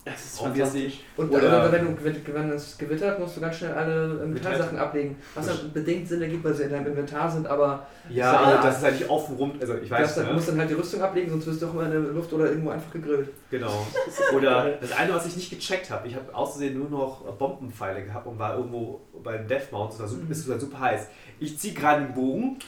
Es 0.09 0.25
ist 0.25 0.39
fantastisch. 0.41 1.01
Und 1.17 1.31
Oder- 1.33 1.63
also, 1.63 1.73
wenn, 1.73 1.97
du, 1.97 2.05
wenn, 2.05 2.51
es 2.53 2.79
gewittert, 2.79 3.19
musst 3.19 3.37
du 3.37 3.41
ganz 3.41 3.57
schnell 3.57 3.73
alle 3.73 4.25
Metallsachen 4.25 4.79
ablegen. 4.79 5.17
Was 5.35 5.47
dann 5.47 5.73
bedingt 5.73 6.07
Sinn 6.07 6.23
ergibt, 6.23 6.45
weil 6.45 6.55
sie 6.55 6.63
in 6.63 6.71
deinem 6.71 6.87
Inventar 6.87 7.29
sind, 7.29 7.45
aber 7.49 7.89
Ja, 8.09 8.33
Ja. 8.33 8.39
aber 8.39 8.63
das 8.63 8.79
ist 8.79 8.85
halt 8.85 9.01
nicht 9.01 9.11
und 9.29 9.37
rum. 9.37 9.53
Also 9.61 9.75
ich 9.75 9.89
du, 9.89 9.91
weiß, 9.91 10.03
hast 10.07 10.17
dann, 10.19 10.25
ne? 10.27 10.31
du 10.31 10.37
musst 10.37 10.49
dann 10.49 10.59
halt 10.61 10.71
die 10.71 10.75
Rüstung 10.75 11.03
ablegen, 11.03 11.29
sonst 11.31 11.47
wirst 11.49 11.61
du 11.61 11.67
auch 11.67 11.73
immer 11.75 11.87
in 11.87 11.91
der 11.91 12.01
Luft 12.01 12.33
oder 12.33 12.47
irgendwo 12.47 12.71
einfach 12.71 12.93
gegrillt. 12.93 13.31
Genau. 13.51 13.85
Oder 14.33 14.77
das 14.81 14.93
eine, 14.93 15.13
was 15.13 15.27
ich 15.27 15.37
nicht 15.37 15.51
gecheckt 15.51 15.91
habe, 15.91 16.07
ich 16.07 16.15
habe 16.15 16.33
auszusehen 16.33 16.79
nur 16.79 16.89
noch 16.89 17.25
Bombenpfeile 17.37 18.05
gehabt 18.05 18.29
und 18.29 18.39
war 18.39 18.57
irgendwo 18.57 19.01
beim 19.25 19.49
Death 19.49 19.73
Mount, 19.73 19.93
es 19.93 19.99
war 19.99 20.07
super, 20.07 20.31
es 20.31 20.49
war 20.49 20.61
super 20.61 20.81
heiß. 20.81 21.09
Ich 21.41 21.59
ziehe 21.59 21.75
gerade 21.75 22.03
den 22.05 22.15
Bogen, 22.15 22.59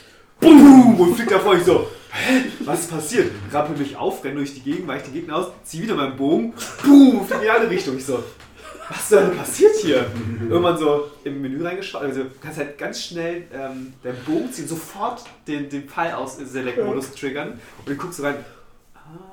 BOOM! 0.41 1.00
Und 1.00 1.15
fliegt 1.15 1.31
davor, 1.31 1.57
ich 1.57 1.65
so, 1.65 1.89
hä, 2.10 2.44
was 2.60 2.81
ist 2.81 2.91
passiert? 2.91 3.33
Rappel 3.52 3.76
mich 3.76 3.97
auf, 3.97 4.25
renne 4.25 4.36
durch 4.36 4.55
die 4.55 4.62
Gegend, 4.62 4.89
weiche 4.89 5.05
den 5.07 5.15
Gegner 5.15 5.36
aus, 5.36 5.47
ziehe 5.65 5.83
wieder 5.83 5.94
meinen 5.94 6.17
Bogen, 6.17 6.52
BOOM! 6.84 7.26
Fliegt 7.26 7.33
in 7.33 7.41
die 7.41 7.50
andere 7.50 7.70
Richtung. 7.70 7.97
Ich 7.97 8.07
so, 8.07 8.23
was 8.89 9.08
soll 9.08 9.26
denn 9.26 9.36
passiert 9.36 9.76
hier? 9.76 10.07
Irgendwann 10.49 10.78
so 10.78 11.10
im 11.25 11.42
Menü 11.42 11.62
reingeschaut, 11.62 12.02
also 12.02 12.25
du 12.25 12.31
kannst 12.41 12.58
halt 12.58 12.78
ganz 12.78 13.05
schnell 13.05 13.44
ähm, 13.52 13.92
deinen 14.02 14.25
Bogen 14.25 14.50
ziehen, 14.52 14.67
sofort 14.67 15.25
den, 15.47 15.68
den 15.68 15.89
Pfeil 15.89 16.15
aus 16.15 16.39
Select-Modus 16.39 17.12
triggern 17.12 17.60
und 17.78 17.89
dann 17.89 17.99
guckst 17.99 18.18
du 18.18 18.23
rein, 18.23 18.36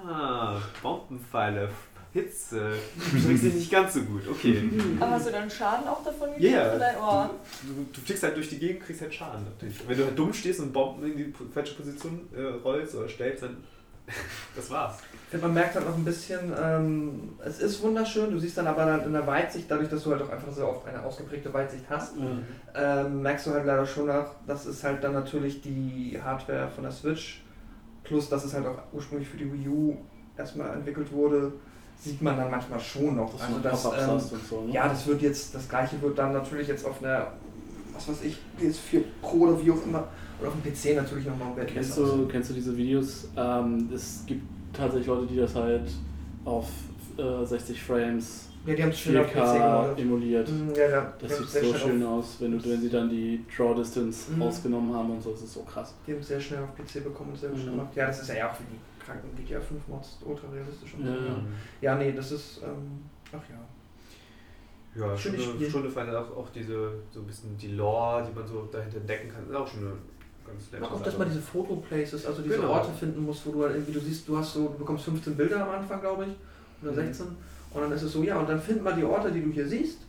ah, 0.07 0.57
Bombenpfeile, 0.81 1.69
Hitze, 2.15 2.71
schmeckst 3.11 3.43
dich 3.43 3.53
nicht 3.55 3.71
ganz 3.71 3.93
so 3.93 4.01
gut, 4.03 4.25
okay. 4.25 4.69
Aber 5.01 5.11
hast 5.11 5.27
du 5.27 5.31
dann 5.31 5.49
Schaden 5.49 5.85
auch 5.85 6.01
davon 6.01 6.29
Ja, 6.37 6.49
ja. 6.49 6.71
Für 6.71 6.79
dein 6.79 6.95
Ohr? 6.95 7.29
Du, 7.61 7.85
du 7.91 7.99
fliegst 7.99 8.23
halt 8.23 8.37
durch 8.37 8.47
die 8.47 8.57
Gegend, 8.57 8.85
kriegst 8.85 9.01
halt 9.01 9.13
Schaden 9.13 9.43
natürlich. 9.43 9.85
Wenn 9.85 9.97
du 9.97 10.05
halt 10.05 10.17
dumm 10.17 10.33
stehst 10.33 10.61
und 10.61 10.71
Bomben 10.71 11.11
in 11.11 11.17
die 11.17 11.33
falsche 11.53 11.75
Position 11.75 12.29
äh, 12.33 12.41
rollst 12.63 12.95
oder 12.95 13.09
stellst, 13.09 13.43
dann 13.43 13.57
das 14.55 14.69
war's. 14.69 14.99
Man 15.41 15.53
merkt 15.53 15.75
halt 15.75 15.85
noch 15.85 15.95
ein 15.97 16.05
bisschen, 16.05 16.53
ähm, 16.57 17.33
es 17.43 17.59
ist 17.59 17.83
wunderschön, 17.83 18.31
du 18.31 18.39
siehst 18.39 18.57
dann 18.57 18.67
aber 18.67 18.85
dann 18.85 19.03
in 19.03 19.11
der 19.11 19.27
Weitsicht, 19.27 19.69
dadurch, 19.69 19.89
dass 19.89 20.03
du 20.03 20.11
halt 20.11 20.21
auch 20.21 20.29
einfach 20.29 20.53
so 20.53 20.65
oft 20.67 20.87
eine 20.87 21.03
ausgeprägte 21.03 21.53
Weitsicht 21.53 21.83
hast, 21.89 22.13
ähm, 22.75 23.21
merkst 23.23 23.47
du 23.47 23.51
halt 23.51 23.65
leider 23.65 23.85
schon 23.85 24.05
nach, 24.05 24.27
das 24.47 24.67
ist 24.67 24.85
halt 24.85 25.03
dann 25.03 25.11
natürlich 25.11 25.61
die 25.61 26.17
Hardware 26.23 26.69
von 26.69 26.85
der 26.85 26.93
Switch, 26.93 27.43
plus 28.05 28.29
dass 28.29 28.45
es 28.45 28.53
halt 28.53 28.65
auch 28.67 28.77
ursprünglich 28.93 29.27
für 29.27 29.37
die 29.37 29.51
Wii 29.51 29.67
U 29.67 29.97
erstmal 30.37 30.71
entwickelt 30.75 31.11
wurde, 31.11 31.51
sieht 32.01 32.21
man 32.21 32.37
dann 32.37 32.51
manchmal 32.51 32.79
schon 32.79 33.15
noch. 33.15 33.31
Das 33.31 33.41
Also 33.41 33.59
das, 33.61 33.85
ähm, 33.85 34.19
so, 34.49 34.61
ne? 34.61 34.73
ja, 34.73 34.87
das 34.87 35.07
wird 35.07 35.21
jetzt, 35.21 35.55
das 35.55 35.67
gleiche 35.67 36.01
wird 36.01 36.17
dann 36.17 36.33
natürlich 36.33 36.67
jetzt 36.67 36.85
auf 36.85 37.01
einer, 37.03 37.27
was 37.93 38.07
weiß 38.09 38.23
ich, 38.23 38.37
PS4 38.59 39.01
Pro 39.21 39.37
oder 39.37 39.63
wie 39.65 39.71
auch 39.71 39.83
immer, 39.83 40.07
oder 40.39 40.49
auf 40.49 40.55
dem 40.61 40.71
PC 40.71 40.95
natürlich 40.95 41.25
nochmal 41.25 41.49
um 41.49 41.65
Kennst 41.67 41.97
du, 41.97 42.27
kennst 42.27 42.49
du 42.49 42.53
diese 42.53 42.75
Videos? 42.77 43.27
Ähm, 43.37 43.89
es 43.93 44.23
gibt 44.27 44.43
tatsächlich 44.73 45.07
Leute, 45.07 45.25
die 45.27 45.37
das 45.37 45.55
halt 45.55 45.89
auf 46.43 46.67
äh, 47.17 47.45
60 47.45 47.81
Frames 47.81 48.47
Ja, 48.65 48.75
die 48.75 48.83
haben 48.83 48.89
es 48.89 48.99
schön 48.99 49.17
auf 49.17 49.27
PC 49.27 49.35
4K 49.37 49.53
gemacht. 49.57 49.99
emuliert. 49.99 50.49
Mm, 50.49 50.75
Ja, 50.75 50.89
ja. 50.89 51.13
Das 51.19 51.37
sieht 51.37 51.49
so 51.49 51.73
schön 51.73 52.03
aus, 52.03 52.37
wenn, 52.39 52.51
du, 52.51 52.69
wenn 52.69 52.81
sie 52.81 52.89
dann 52.89 53.09
die 53.09 53.43
Draw 53.55 53.73
Distance 53.73 54.31
Mhm. 54.31 54.41
rausgenommen 54.41 54.93
haben 54.93 55.11
und 55.11 55.21
so, 55.23 55.31
das 55.31 55.41
ist 55.43 55.53
so 55.53 55.61
krass. 55.61 55.93
Die 56.05 56.11
haben 56.11 56.19
es 56.19 56.27
sehr 56.27 56.39
schnell 56.41 56.59
auf 56.63 56.75
PC 56.75 57.03
bekommen 57.03 57.31
und 57.31 57.39
sehr 57.39 57.49
Mhm. 57.51 57.57
schnell 57.57 57.71
gemacht. 57.71 57.95
Ja, 57.95 58.07
das 58.07 58.21
ist 58.21 58.27
ja 58.33 58.49
auch 58.49 58.55
für 58.55 58.63
die 58.63 58.77
kranken 59.05 59.29
GTA 59.35 59.59
5 59.61 59.87
Mods 59.87 60.17
ultra 60.25 60.47
realistisch. 60.49 60.93
Und 60.95 61.05
Ja, 61.05 61.13
so, 61.13 61.25
ja. 61.25 61.35
ja, 61.81 61.95
nee, 61.95 62.11
das 62.13 62.31
ist, 62.31 62.61
ähm, 62.63 63.01
ach 63.31 63.43
ja. 63.49 63.59
Ja, 65.01 65.17
Schönes 65.17 65.41
Stunde, 65.41 65.57
Spiel. 65.57 65.69
Stunde 65.69 65.89
fand 65.89 66.09
auch, 66.15 66.37
auch 66.37 66.49
diese, 66.51 66.93
so 67.11 67.19
ein 67.19 67.27
bisschen 67.27 67.57
die 67.57 67.69
Lore, 67.75 68.25
die 68.29 68.33
man 68.37 68.47
so 68.47 68.67
dahinter 68.71 68.97
entdecken 68.97 69.29
kann, 69.29 69.47
ist 69.49 69.55
auch 69.55 69.67
schon 69.67 69.81
eine 69.81 69.91
ganz 70.47 70.71
nette 70.71 70.85
Auch 70.85 71.01
dass 71.01 71.17
man 71.17 71.27
diese 71.27 71.41
Fotoplaces, 71.41 72.25
also 72.25 72.41
diese 72.41 72.55
Genau. 72.55 72.69
Orte 72.69 72.91
finden 72.93 73.25
muss, 73.25 73.45
wo 73.45 73.51
du 73.51 73.63
halt 73.63 73.75
irgendwie, 73.75 73.91
du 73.91 73.99
siehst, 73.99 74.27
du 74.27 74.37
hast 74.37 74.53
so, 74.53 74.69
du 74.69 74.77
bekommst 74.77 75.03
15 75.05 75.35
Bilder 75.35 75.63
am 75.63 75.69
Anfang, 75.81 75.99
glaube 75.99 76.25
ich, 76.25 76.31
oder 76.81 76.91
Mhm. 76.93 76.95
16. 77.07 77.25
Und 77.71 77.81
dann 77.81 77.91
ist 77.91 78.03
es 78.03 78.13
so, 78.13 78.23
ja, 78.23 78.39
und 78.39 78.47
dann 78.47 78.59
find 78.61 78.81
mal 78.83 78.93
die 78.95 79.03
Orte, 79.03 79.31
die 79.31 79.41
du 79.41 79.51
hier 79.51 79.67
siehst. 79.67 79.99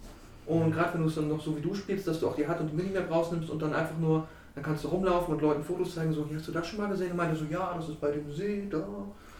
Und 0.47 0.71
gerade 0.71 0.95
wenn 0.95 1.03
du 1.03 1.09
es 1.09 1.17
dann 1.17 1.27
noch 1.29 1.41
so 1.43 1.57
wie 1.57 1.61
du 1.61 1.75
spielst, 1.75 2.07
dass 2.07 2.21
du 2.21 2.29
auch 2.29 2.37
die 2.37 2.47
Hard- 2.47 2.61
und 2.61 2.69
die 2.71 2.77
Minimap 2.77 3.11
rausnimmst 3.11 3.51
und 3.51 3.61
dann 3.61 3.75
einfach 3.75 3.99
nur, 3.99 4.29
dann 4.57 4.65
kannst 4.65 4.83
du 4.83 4.89
rumlaufen 4.89 5.35
und 5.35 5.41
Leuten 5.43 5.63
Fotos 5.63 5.95
zeigen, 5.95 6.13
so, 6.13 6.27
hier 6.27 6.39
hast 6.39 6.49
du 6.49 6.53
das 6.53 6.67
schon 6.67 6.81
mal 6.81 6.89
gesehen? 6.89 7.13
Und 7.13 7.19
meinte 7.19 7.37
so, 7.37 7.45
ja, 7.49 7.73
das 7.77 7.89
ist 7.91 8.01
bei 8.01 8.11
dem 8.11 8.33
See, 8.33 8.67
da. 8.69 8.79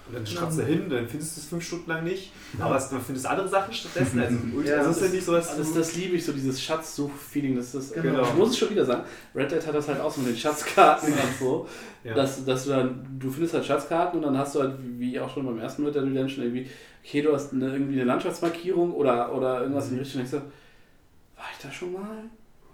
Und 0.09 0.15
dann 0.15 0.25
schraubst 0.25 0.59
du 0.61 0.63
hin, 0.63 0.89
dann 0.89 1.09
findest 1.09 1.37
du 1.37 1.41
es 1.41 1.47
fünf 1.49 1.65
Stunden 1.67 1.91
lang 1.91 2.05
nicht, 2.05 2.31
aber 2.61 2.77
es- 2.77 2.89
du 2.91 2.97
findest 3.01 3.27
andere 3.27 3.49
Sachen 3.49 3.75
stattdessen. 3.75 4.21
Also, 4.21 4.37
Ja, 4.65 4.83
es 4.83 4.87
ist 4.89 4.97
ja 5.01 5.03
das- 5.07 5.13
nicht 5.13 5.25
so, 5.25 5.33
dass 5.33 5.57
Das, 5.57 5.73
du... 5.73 5.79
das 5.81 5.97
liebe 5.97 6.15
ich, 6.15 6.25
so 6.25 6.33
dieses 6.33 6.63
Schatzsuch-Feeling. 6.63 7.57
Das 7.57 7.75
ist, 7.75 7.93
Genau. 7.93 8.23
Ich 8.23 8.35
muss 8.35 8.51
es 8.51 8.59
schon 8.59 8.71
wieder 8.71 8.85
sagen, 8.85 9.03
Red 9.35 9.51
Dead 9.51 9.67
hat 9.67 9.75
das 9.75 9.89
halt 9.89 9.99
auch 10.01 10.13
so 10.13 10.21
mit 10.21 10.31
den 10.31 10.37
Schatzkarten 10.37 11.13
und 11.13 11.19
so. 11.41 11.67
Ja. 12.05 12.15
Dass, 12.15 12.45
dass 12.45 12.65
du 12.65 12.71
dann, 12.71 13.05
du 13.19 13.29
findest 13.31 13.55
halt 13.55 13.65
Schatzkarten 13.65 14.21
und 14.21 14.27
dann 14.27 14.39
hast 14.39 14.55
du 14.55 14.61
halt, 14.61 14.75
wie 14.81 15.19
auch 15.19 15.29
schon 15.29 15.45
beim 15.45 15.59
ersten 15.59 15.85
Red 15.85 15.97
Dead 15.97 16.05
Redemption, 16.05 16.45
irgendwie, 16.45 16.69
okay, 17.05 17.23
du 17.23 17.33
hast 17.33 17.53
eine, 17.53 17.73
irgendwie 17.73 17.95
eine 17.95 18.05
Landschaftsmarkierung 18.05 18.93
oder, 18.93 19.35
oder 19.35 19.63
irgendwas 19.63 19.89
in 19.89 19.95
die 19.95 20.01
Richtung. 20.01 20.21
Und 20.23 20.31
denkst 20.31 20.47
du, 20.47 21.37
war 21.41 21.47
ich 21.53 21.63
da 21.65 21.73
schon 21.73 21.93
mal? 21.95 22.23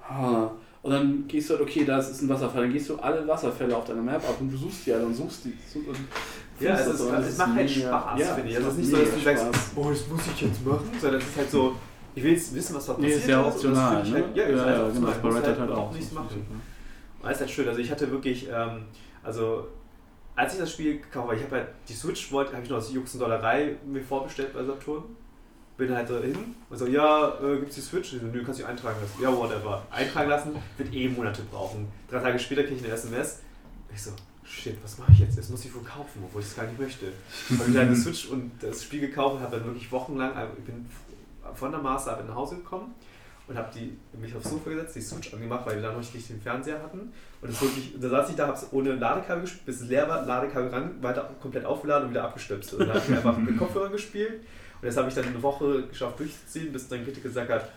Ha. 0.06 0.52
Und 0.82 0.90
dann 0.90 1.28
gehst 1.28 1.48
du 1.48 1.54
halt, 1.54 1.62
okay, 1.62 1.84
da 1.84 1.98
ist 1.98 2.20
ein 2.22 2.28
Wasserfall. 2.28 2.62
Dann 2.62 2.72
gehst 2.72 2.88
du 2.90 2.96
alle 2.96 3.26
Wasserfälle 3.28 3.76
auf 3.76 3.84
deiner 3.84 4.02
Map 4.02 4.16
ab 4.28 4.36
und 4.40 4.50
du 4.52 4.56
suchst 4.56 4.84
die 4.86 4.92
alle 4.92 5.06
und 5.06 5.14
suchst 5.14 5.44
die. 5.44 5.54
Und 5.78 5.96
Ja, 6.58 6.74
es, 6.74 6.86
ist, 6.88 7.00
es 7.00 7.38
macht 7.38 7.54
halt 7.54 7.70
Spaß, 7.70 8.20
ja, 8.20 8.34
finde 8.34 8.50
ich. 8.50 8.56
es 8.56 8.64
Also 8.64 8.68
es 8.68 8.74
ist 8.74 8.78
nicht 8.78 8.90
so, 8.90 8.96
dass 8.96 9.10
du 9.10 9.16
mega 9.18 9.36
sagst, 9.36 9.54
Spaß. 9.54 9.70
oh, 9.76 9.90
das 9.90 10.08
muss 10.08 10.20
ich 10.34 10.40
jetzt 10.42 10.66
machen, 10.66 10.90
sondern 11.00 11.20
es 11.20 11.26
ist 11.28 11.36
halt 11.36 11.50
so, 11.50 11.76
ich 12.16 12.22
will 12.24 12.32
jetzt 12.32 12.54
wissen, 12.54 12.74
was 12.76 12.86
da 12.86 12.92
Nee, 12.98 13.02
passiert 13.04 13.20
ist 13.22 13.28
ja 13.28 13.46
optional. 13.46 14.02
Ne? 14.04 14.12
Halt, 14.12 14.24
ja, 14.36 14.48
ja, 14.48 14.48
halt 14.48 14.76
ja, 14.76 14.86
optional. 14.86 14.92
genau. 14.92 15.06
Das 15.06 15.18
bei 15.18 15.28
Red 15.28 15.46
Dead 15.46 15.58
halt 15.60 15.70
auch 15.70 15.78
auch. 15.78 15.92
nichts 15.92 16.12
machen. 16.12 16.46
Und 17.22 17.28
das 17.28 17.32
ist 17.34 17.40
halt 17.40 17.50
schön. 17.50 17.68
Also 17.68 17.80
ich 17.80 17.90
hatte 17.90 18.10
wirklich, 18.10 18.48
ähm, 18.52 18.82
also 19.22 19.68
als 20.34 20.54
ich 20.54 20.60
das 20.60 20.72
Spiel 20.72 20.98
gekauft 20.98 21.28
habe, 21.28 21.36
ich 21.36 21.44
habe 21.44 21.56
halt 21.56 21.68
die 21.88 21.92
Switch, 21.92 22.32
wollte, 22.32 22.52
habe 22.54 22.64
ich 22.64 22.68
noch 22.70 22.78
als 22.78 22.92
Juxendollerei 22.92 23.76
mir 23.86 24.02
vorbestellt 24.02 24.52
bei 24.52 24.64
Saturn. 24.64 25.04
Bin 25.82 25.96
halt 25.96 26.08
da 26.08 26.20
hin 26.20 26.54
und 26.70 26.78
so, 26.78 26.86
ja, 26.86 27.34
äh, 27.42 27.58
gibt's 27.58 27.74
die 27.74 27.80
Switch? 27.80 28.12
Ich 28.12 28.20
so, 28.20 28.26
nö, 28.28 28.44
kannst 28.44 28.60
du 28.60 28.64
eintragen 28.64 29.00
lassen. 29.00 29.20
Ja, 29.20 29.36
whatever. 29.36 29.82
Eintragen 29.90 30.30
lassen, 30.30 30.54
wird 30.78 30.94
eh 30.94 31.08
Monate 31.08 31.42
brauchen. 31.50 31.88
Drei 32.08 32.20
Tage 32.20 32.38
später 32.38 32.62
kriege 32.62 32.76
ich 32.76 32.84
eine 32.84 32.92
SMS. 32.92 33.40
Ich 33.92 34.00
so, 34.00 34.12
shit, 34.44 34.76
was 34.80 34.96
mache 34.98 35.10
ich 35.10 35.18
jetzt? 35.18 35.34
Jetzt 35.34 35.50
muss 35.50 35.64
ich 35.64 35.74
wohl 35.74 35.82
kaufen, 35.82 36.22
obwohl 36.24 36.40
ich 36.40 36.46
es 36.46 36.54
gar 36.54 36.66
nicht 36.66 36.78
möchte. 36.78 37.06
Habe 37.58 37.68
ich 37.68 37.74
dann 37.74 37.88
eine 37.88 37.96
Switch 37.96 38.28
und 38.28 38.52
das 38.60 38.84
Spiel 38.84 39.00
gekauft 39.00 39.38
und 39.38 39.42
habe 39.42 39.56
dann 39.56 39.66
wirklich 39.66 39.90
wochenlang, 39.90 40.36
also 40.36 40.52
ich 40.56 40.64
bin 40.64 40.86
von 41.52 41.72
der 41.72 41.80
Master 41.80 42.22
nach 42.28 42.36
Hause 42.36 42.58
gekommen 42.58 42.94
und 43.48 43.58
habe 43.58 43.68
mich 44.20 44.36
aufs 44.36 44.50
Sofa 44.50 44.70
gesetzt, 44.70 44.94
die 44.94 45.00
Switch 45.00 45.34
angemacht, 45.34 45.66
weil 45.66 45.74
wir 45.74 45.82
da 45.82 45.90
noch 45.90 45.98
nicht 45.98 46.28
den 46.28 46.40
Fernseher 46.40 46.80
hatten. 46.80 47.12
Und 47.40 47.50
das 47.50 47.60
wirklich, 47.60 47.92
da 48.00 48.08
saß 48.08 48.30
ich 48.30 48.36
da, 48.36 48.46
habe 48.46 48.56
es 48.56 48.68
ohne 48.70 48.94
Ladekabel 48.94 49.42
gespielt, 49.42 49.66
bis 49.66 49.80
es 49.80 49.88
leer 49.88 50.08
war, 50.08 50.24
Ladekabel 50.24 50.68
ran, 50.68 51.02
weiter 51.02 51.28
komplett 51.40 51.64
aufgeladen 51.64 52.04
und 52.04 52.10
wieder 52.12 52.22
abgestöpst. 52.22 52.74
Und 52.74 52.86
dann 52.86 52.90
habe 52.90 53.00
ich 53.04 53.16
einfach 53.16 53.36
mit 53.36 53.58
Kopfhörern 53.58 53.90
gespielt. 53.90 54.42
Und 54.82 54.88
das 54.88 54.96
habe 54.96 55.08
ich 55.08 55.14
dann 55.14 55.24
eine 55.26 55.42
Woche 55.42 55.84
geschafft 55.86 56.18
durchzuziehen, 56.18 56.72
bis 56.72 56.88
dann 56.88 57.04
Kritik 57.04 57.22
gesagt 57.22 57.50
hat, 57.50 57.70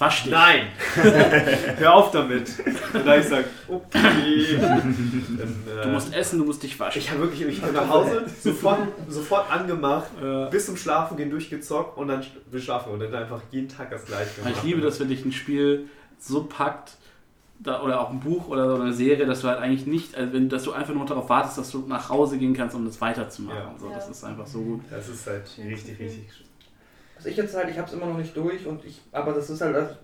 Wasch 0.00 0.22
dich. 0.22 0.30
nein, 0.32 0.68
hör 1.78 1.94
auf 1.94 2.12
damit. 2.12 2.52
Und 2.92 3.04
da 3.04 3.16
ich 3.16 3.26
sage, 3.26 3.46
okay. 3.66 4.56
Dann, 4.60 5.64
äh, 5.76 5.82
Du 5.82 5.88
musst 5.88 6.14
essen, 6.14 6.38
du 6.38 6.44
musst 6.44 6.62
dich 6.62 6.78
waschen. 6.78 7.00
ich 7.00 7.10
habe 7.10 7.22
wirklich, 7.22 7.40
ich 7.42 7.60
bin 7.60 7.72
nach 7.72 7.88
Hause, 7.88 8.24
sofort, 8.40 8.78
sofort 9.08 9.50
angemacht, 9.50 10.10
Äh, 10.22 10.50
bis 10.50 10.66
zum 10.66 10.76
Schlafen 10.76 11.16
gehen 11.16 11.30
durchgezockt 11.30 11.98
und 11.98 12.06
dann 12.06 12.24
bin 12.48 12.62
schlafen 12.62 12.92
und 12.92 13.00
dann 13.00 13.12
einfach 13.12 13.40
jeden 13.50 13.68
Tag 13.68 13.90
das 13.90 14.04
gleiche 14.04 14.36
gemacht. 14.40 14.54
ich 14.58 14.62
liebe 14.62 14.80
das, 14.80 15.00
wenn 15.00 15.08
dich 15.08 15.24
ein 15.24 15.32
Spiel 15.32 15.88
so 16.20 16.44
packt, 16.44 16.92
da, 17.60 17.82
oder 17.82 18.00
auch 18.00 18.10
ein 18.10 18.20
Buch 18.20 18.48
oder 18.48 18.76
so 18.76 18.82
eine 18.82 18.92
Serie, 18.92 19.26
dass 19.26 19.40
du 19.40 19.48
halt 19.48 19.58
eigentlich 19.58 19.86
nicht, 19.86 20.14
also 20.16 20.32
wenn, 20.32 20.48
dass 20.48 20.62
du 20.62 20.72
einfach 20.72 20.94
nur 20.94 21.06
darauf 21.06 21.28
wartest, 21.28 21.58
dass 21.58 21.70
du 21.70 21.80
nach 21.86 22.08
Hause 22.08 22.38
gehen 22.38 22.54
kannst, 22.54 22.76
um 22.76 22.84
das 22.84 23.00
weiterzumachen. 23.00 23.58
Ja. 23.58 23.74
So, 23.78 23.88
das 23.88 24.08
ist 24.08 24.24
einfach 24.24 24.46
so 24.46 24.60
gut. 24.60 24.80
Das 24.90 25.08
ist 25.08 25.26
halt 25.26 25.50
richtig, 25.58 25.98
richtig. 25.98 26.44
Also 27.16 27.28
ich 27.28 27.36
jetzt 27.36 27.56
halt, 27.56 27.68
ich 27.68 27.78
habe 27.78 27.88
es 27.88 27.94
immer 27.94 28.06
noch 28.06 28.18
nicht 28.18 28.36
durch 28.36 28.64
und 28.66 28.84
ich, 28.84 29.00
aber 29.10 29.32
das 29.32 29.50
ist 29.50 29.60
halt, 29.60 29.74
also 29.74 29.94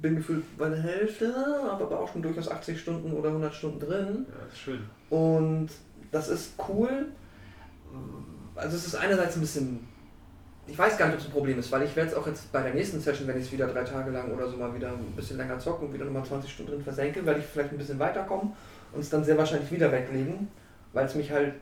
bin 0.00 0.16
gefühlt 0.16 0.44
bei 0.58 0.68
der 0.68 0.82
Hälfte, 0.82 1.34
aber 1.70 2.00
auch 2.00 2.12
schon 2.12 2.22
durchaus 2.22 2.48
80 2.48 2.80
Stunden 2.80 3.12
oder 3.12 3.28
100 3.28 3.54
Stunden 3.54 3.80
drin. 3.80 4.26
Ja, 4.28 4.46
ist 4.46 4.58
schön. 4.58 4.80
Und 5.10 5.68
das 6.10 6.28
ist 6.28 6.54
cool. 6.68 7.06
Also 8.54 8.76
es 8.76 8.86
ist 8.86 8.94
einerseits 8.96 9.36
ein 9.36 9.40
bisschen, 9.40 9.88
ich 10.68 10.78
weiß 10.78 10.96
gar 10.98 11.06
nicht, 11.06 11.14
ob 11.16 11.20
es 11.20 11.26
ein 11.26 11.32
Problem 11.32 11.58
ist, 11.58 11.72
weil 11.72 11.82
ich 11.82 11.96
werde 11.96 12.10
es 12.10 12.16
auch 12.16 12.26
jetzt 12.26 12.52
bei 12.52 12.62
der 12.62 12.74
nächsten 12.74 13.00
Session, 13.00 13.26
wenn 13.26 13.38
ich 13.38 13.46
es 13.46 13.52
wieder 13.52 13.66
drei 13.66 13.84
Tage 13.84 14.10
lang 14.10 14.30
oder 14.32 14.48
so 14.48 14.56
mal 14.56 14.74
wieder 14.74 14.88
ein 14.90 15.12
bisschen 15.16 15.36
länger 15.38 15.58
zocke 15.58 15.84
und 15.86 15.94
wieder 15.94 16.04
nochmal 16.04 16.24
20 16.24 16.50
Stunden 16.50 16.72
drin 16.72 16.82
versenke, 16.82 17.24
werde 17.24 17.40
ich 17.40 17.46
vielleicht 17.46 17.72
ein 17.72 17.78
bisschen 17.78 17.98
weiterkommen 17.98 18.52
und 18.92 19.00
es 19.00 19.10
dann 19.10 19.24
sehr 19.24 19.36
wahrscheinlich 19.38 19.70
wieder 19.72 19.90
weglegen, 19.90 20.48
weil 20.92 21.06
es 21.06 21.14
mich 21.14 21.30
halt 21.30 21.54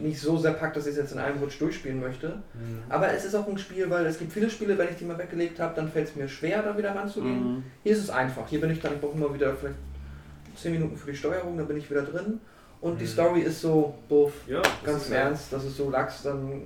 nicht 0.00 0.18
so 0.20 0.36
sehr 0.38 0.52
packt, 0.52 0.76
dass 0.76 0.86
ich 0.86 0.92
es 0.92 0.98
jetzt 0.98 1.12
in 1.12 1.18
einem 1.18 1.38
Rutsch 1.38 1.60
durchspielen 1.60 2.00
möchte. 2.00 2.42
Aber 2.88 3.12
es 3.12 3.24
ist 3.24 3.34
auch 3.34 3.46
ein 3.46 3.58
Spiel, 3.58 3.88
weil 3.90 4.04
es 4.06 4.18
gibt 4.18 4.32
viele 4.32 4.48
Spiele, 4.50 4.76
wenn 4.78 4.88
ich 4.88 4.96
die 4.96 5.04
mal 5.04 5.18
weggelegt 5.18 5.60
habe, 5.60 5.74
dann 5.76 5.88
fällt 5.88 6.08
es 6.08 6.16
mir 6.16 6.26
schwer, 6.26 6.62
da 6.62 6.76
wieder 6.76 6.94
ranzugehen. 6.96 7.56
Mhm. 7.56 7.62
Hier 7.82 7.92
ist 7.92 7.98
es 8.02 8.10
einfach. 8.10 8.48
Hier 8.48 8.60
bin 8.60 8.70
ich 8.70 8.80
dann, 8.80 8.94
ich 8.94 9.00
brauche 9.00 9.16
immer 9.16 9.32
wieder 9.32 9.54
vielleicht 9.54 9.76
10 10.56 10.72
Minuten 10.72 10.96
für 10.96 11.10
die 11.10 11.16
Steuerung, 11.16 11.56
dann 11.58 11.68
bin 11.68 11.76
ich 11.76 11.88
wieder 11.90 12.02
drin. 12.02 12.40
Und 12.80 12.98
die 13.00 13.04
Mhm. 13.04 13.08
Story 13.08 13.40
ist 13.42 13.60
so, 13.60 13.94
buff, 14.08 14.32
Ja, 14.46 14.62
ganz 14.84 15.06
im 15.08 15.12
Ernst, 15.14 15.52
das 15.52 15.64
ist 15.64 15.76
so 15.76 15.90
Lachs, 15.90 16.22
dann 16.22 16.62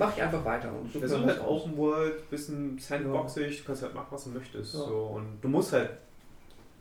mache 0.00 0.14
ich 0.16 0.22
einfach 0.22 0.44
weiter. 0.44 0.72
Und 0.72 0.94
Das 0.94 1.10
ist 1.12 1.16
halt. 1.18 1.40
Open 1.40 1.76
World, 1.76 2.28
bisschen 2.30 2.76
sandboxig, 2.78 3.58
du 3.60 3.64
kannst 3.66 3.82
halt 3.82 3.94
machen, 3.94 4.06
was 4.10 4.24
du 4.24 4.30
möchtest. 4.30 4.74
Ja. 4.74 4.80
So. 4.80 4.96
Und 5.14 5.38
du 5.40 5.48
musst 5.48 5.72
halt 5.72 5.90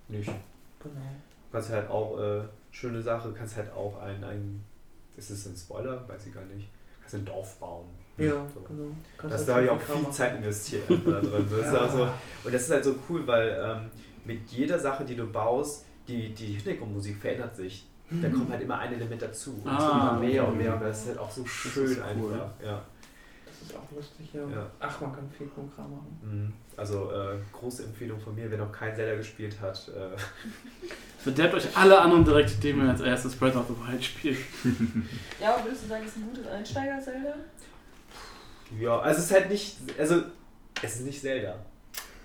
nicht. 0.07 0.27
Genau. 0.27 0.95
Du 0.95 1.51
kannst 1.51 1.69
halt 1.71 1.89
auch, 1.89 2.19
äh, 2.19 2.41
schöne 2.71 3.01
Sache, 3.01 3.31
kannst 3.37 3.55
halt 3.57 3.71
auch 3.73 3.99
ein, 4.01 4.23
ein 4.23 4.63
ist 5.17 5.29
es 5.29 5.45
ein 5.45 5.55
Spoiler? 5.55 6.07
Weiß 6.07 6.25
ich 6.27 6.33
gar 6.33 6.43
nicht. 6.45 6.67
Kannst 7.01 7.15
ein 7.15 7.25
Dorf 7.25 7.55
bauen. 7.59 7.85
Ja, 8.17 8.45
So. 8.53 8.61
genau. 8.61 8.89
Kannst 9.17 9.33
Das 9.33 9.39
halt 9.41 9.49
da 9.49 9.53
habe 9.55 9.63
ich 9.65 9.69
auch 9.71 9.95
viel. 10.03 10.11
Zeit 10.11 10.35
investiert 10.37 10.89
da 10.89 10.95
drin. 11.21 11.47
Das 11.49 11.59
ist 11.67 11.73
Ja. 11.73 11.85
auch 11.85 11.91
so, 11.91 12.03
und 12.45 12.53
das 12.53 12.61
ist 12.63 12.71
halt 12.71 12.83
so 12.83 12.95
cool, 13.09 13.25
weil 13.27 13.57
ähm, 13.63 13.89
mit 14.25 14.47
jeder 14.49 14.77
Sache, 14.79 15.03
die 15.05 15.15
du 15.15 15.25
baust, 15.25 15.85
die, 16.07 16.33
die 16.33 16.53
Hintergrundmusik 16.53 17.17
verändert 17.17 17.55
sich. 17.55 17.85
Da 18.11 18.27
kommt 18.27 18.49
halt 18.49 18.61
immer 18.63 18.79
ein 18.79 18.91
Element 18.91 19.21
dazu. 19.21 19.51
Und 19.63 19.69
Ah, 19.69 20.13
immer 20.17 20.19
mehr 20.19 20.47
und 20.47 20.57
mehr. 20.57 20.73
Und 20.73 20.81
das 20.81 21.01
ist 21.01 21.07
halt 21.09 21.19
auch 21.19 21.29
so 21.29 21.45
schön 21.45 21.95
cool. 21.95 22.03
einfach. 22.03 22.49
Ja. 22.65 22.81
Das 23.59 23.69
ist 23.69 23.75
auch 23.75 23.91
lustig, 23.95 24.29
ja. 24.33 24.47
Ja. 24.49 24.69
Ach, 24.79 25.01
man 25.01 25.13
kann 25.13 25.29
viel 25.29 25.47
Programm 25.47 25.91
machen. 25.91 26.19
Mhm. 26.21 26.53
Also 26.77 27.11
äh, 27.11 27.37
große 27.51 27.83
Empfehlung 27.83 28.19
von 28.19 28.35
mir, 28.35 28.49
wer 28.49 28.57
noch 28.57 28.71
kein 28.71 28.95
Zelda 28.95 29.15
gespielt 29.15 29.59
hat. 29.61 29.89
Äh, 29.89 30.17
Verderbt 31.19 31.55
euch 31.55 31.75
alle 31.75 31.99
anderen 31.99 32.23
direkt, 32.23 32.51
indem 32.55 32.83
ihr 32.83 32.89
als 32.89 33.01
erstes 33.01 33.35
Breath 33.35 33.55
of 33.55 33.67
the 33.67 33.75
Wild 33.75 34.03
spielt. 34.03 34.37
Ja, 35.41 35.55
aber 35.55 35.65
würdest 35.65 35.83
du 35.83 35.87
sagen, 35.89 36.03
es 36.05 36.11
ist 36.11 36.17
ein 36.17 36.27
gutes 36.27 36.47
Einsteiger-Zelda? 36.47 37.33
ja, 38.79 38.99
also 38.99 39.19
es 39.19 39.25
ist 39.25 39.33
halt 39.33 39.49
nicht, 39.49 39.77
also 39.97 40.23
es 40.81 40.95
ist 40.95 41.05
nicht 41.05 41.21
Zelda. 41.21 41.55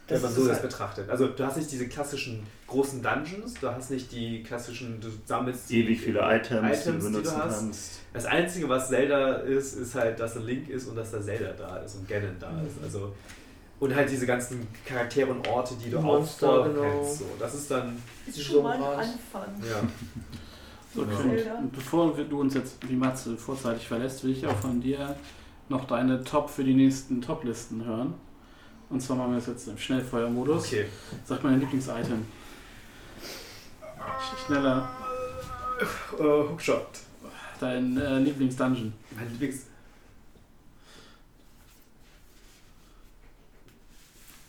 Das 0.06 0.16
wenn 0.22 0.28
man 0.28 0.32
so 0.34 0.42
das 0.48 0.52
halt. 0.60 0.62
betrachtet. 0.68 1.08
Also 1.08 1.28
du 1.28 1.44
hast 1.46 1.56
nicht 1.56 1.72
diese 1.72 1.88
klassischen 1.88 2.42
großen 2.66 3.02
Dungeons, 3.02 3.54
du 3.54 3.70
hast 3.70 3.90
nicht 3.90 4.12
die 4.12 4.42
klassischen, 4.42 5.00
du 5.00 5.08
sammelst 5.24 5.70
die 5.70 5.82
Ewig 5.82 6.00
viele 6.00 6.20
Items, 6.20 6.82
die 6.84 6.88
Items, 6.90 7.04
du 7.04 7.08
die 7.10 7.14
du 7.16 7.22
benutzen 7.22 7.36
hast. 7.42 7.58
kannst. 7.60 7.90
Das 8.12 8.26
Einzige, 8.26 8.68
was 8.68 8.88
Zelda 8.90 9.36
ist, 9.36 9.74
ist 9.76 9.94
halt, 9.94 10.20
dass 10.20 10.34
da 10.34 10.40
Link 10.40 10.68
ist 10.68 10.88
und 10.88 10.96
dass 10.96 11.10
da 11.12 11.22
Zelda 11.22 11.52
da 11.52 11.78
ist 11.78 11.94
und 11.96 12.06
Ganon 12.06 12.36
da 12.38 12.50
Mhm. 12.50 12.66
ist. 12.66 12.82
Also, 12.84 13.14
und 13.80 13.94
halt 13.94 14.10
diese 14.10 14.26
ganzen 14.26 14.66
Charaktere 14.84 15.30
und 15.30 15.48
Orte, 15.48 15.74
die 15.82 15.90
du 15.90 15.98
Monster, 16.00 16.50
auch 16.60 16.64
genau. 16.66 16.82
kennst. 16.82 17.18
So. 17.20 17.24
Das 17.38 17.54
ist 17.54 17.70
dann, 17.70 17.96
Ist 18.26 18.36
Die 18.36 18.42
schon 18.42 18.62
mal 18.62 18.76
ein. 18.76 18.82
Anfang. 18.82 19.54
ja. 19.62 19.82
So, 20.94 21.00
und 21.02 21.72
bevor 21.72 22.14
du 22.14 22.40
uns 22.40 22.54
jetzt 22.54 22.76
wie 22.88 22.94
Matze 22.94 23.36
vorzeitig 23.36 23.88
verlässt, 23.88 24.22
will 24.22 24.30
ich 24.30 24.46
auch 24.46 24.54
von 24.56 24.80
dir 24.80 25.16
noch 25.68 25.86
deine 25.86 26.22
Top 26.22 26.50
für 26.50 26.62
die 26.62 26.74
nächsten 26.74 27.20
Top-Listen 27.20 27.84
hören. 27.84 28.14
Und 28.90 29.00
zwar 29.00 29.16
machen 29.16 29.32
wir 29.32 29.38
das 29.38 29.46
jetzt 29.48 29.68
im 29.68 29.78
Schnellfeuermodus. 29.78 30.66
Okay. 30.66 30.86
Sag 31.24 31.42
mal 31.42 31.50
dein 31.50 31.60
Lieblings-Item. 31.60 32.26
Sch- 33.98 34.46
Schneller. 34.46 34.88
Äh, 36.18 36.22
Hookshot. 36.22 36.86
Dein 37.58 37.96
äh, 37.96 38.18
Lieblings-Dungeon. 38.18 38.92
Mein 39.16 39.30
Lieblings. 39.30 39.66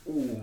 Uh. 0.06 0.42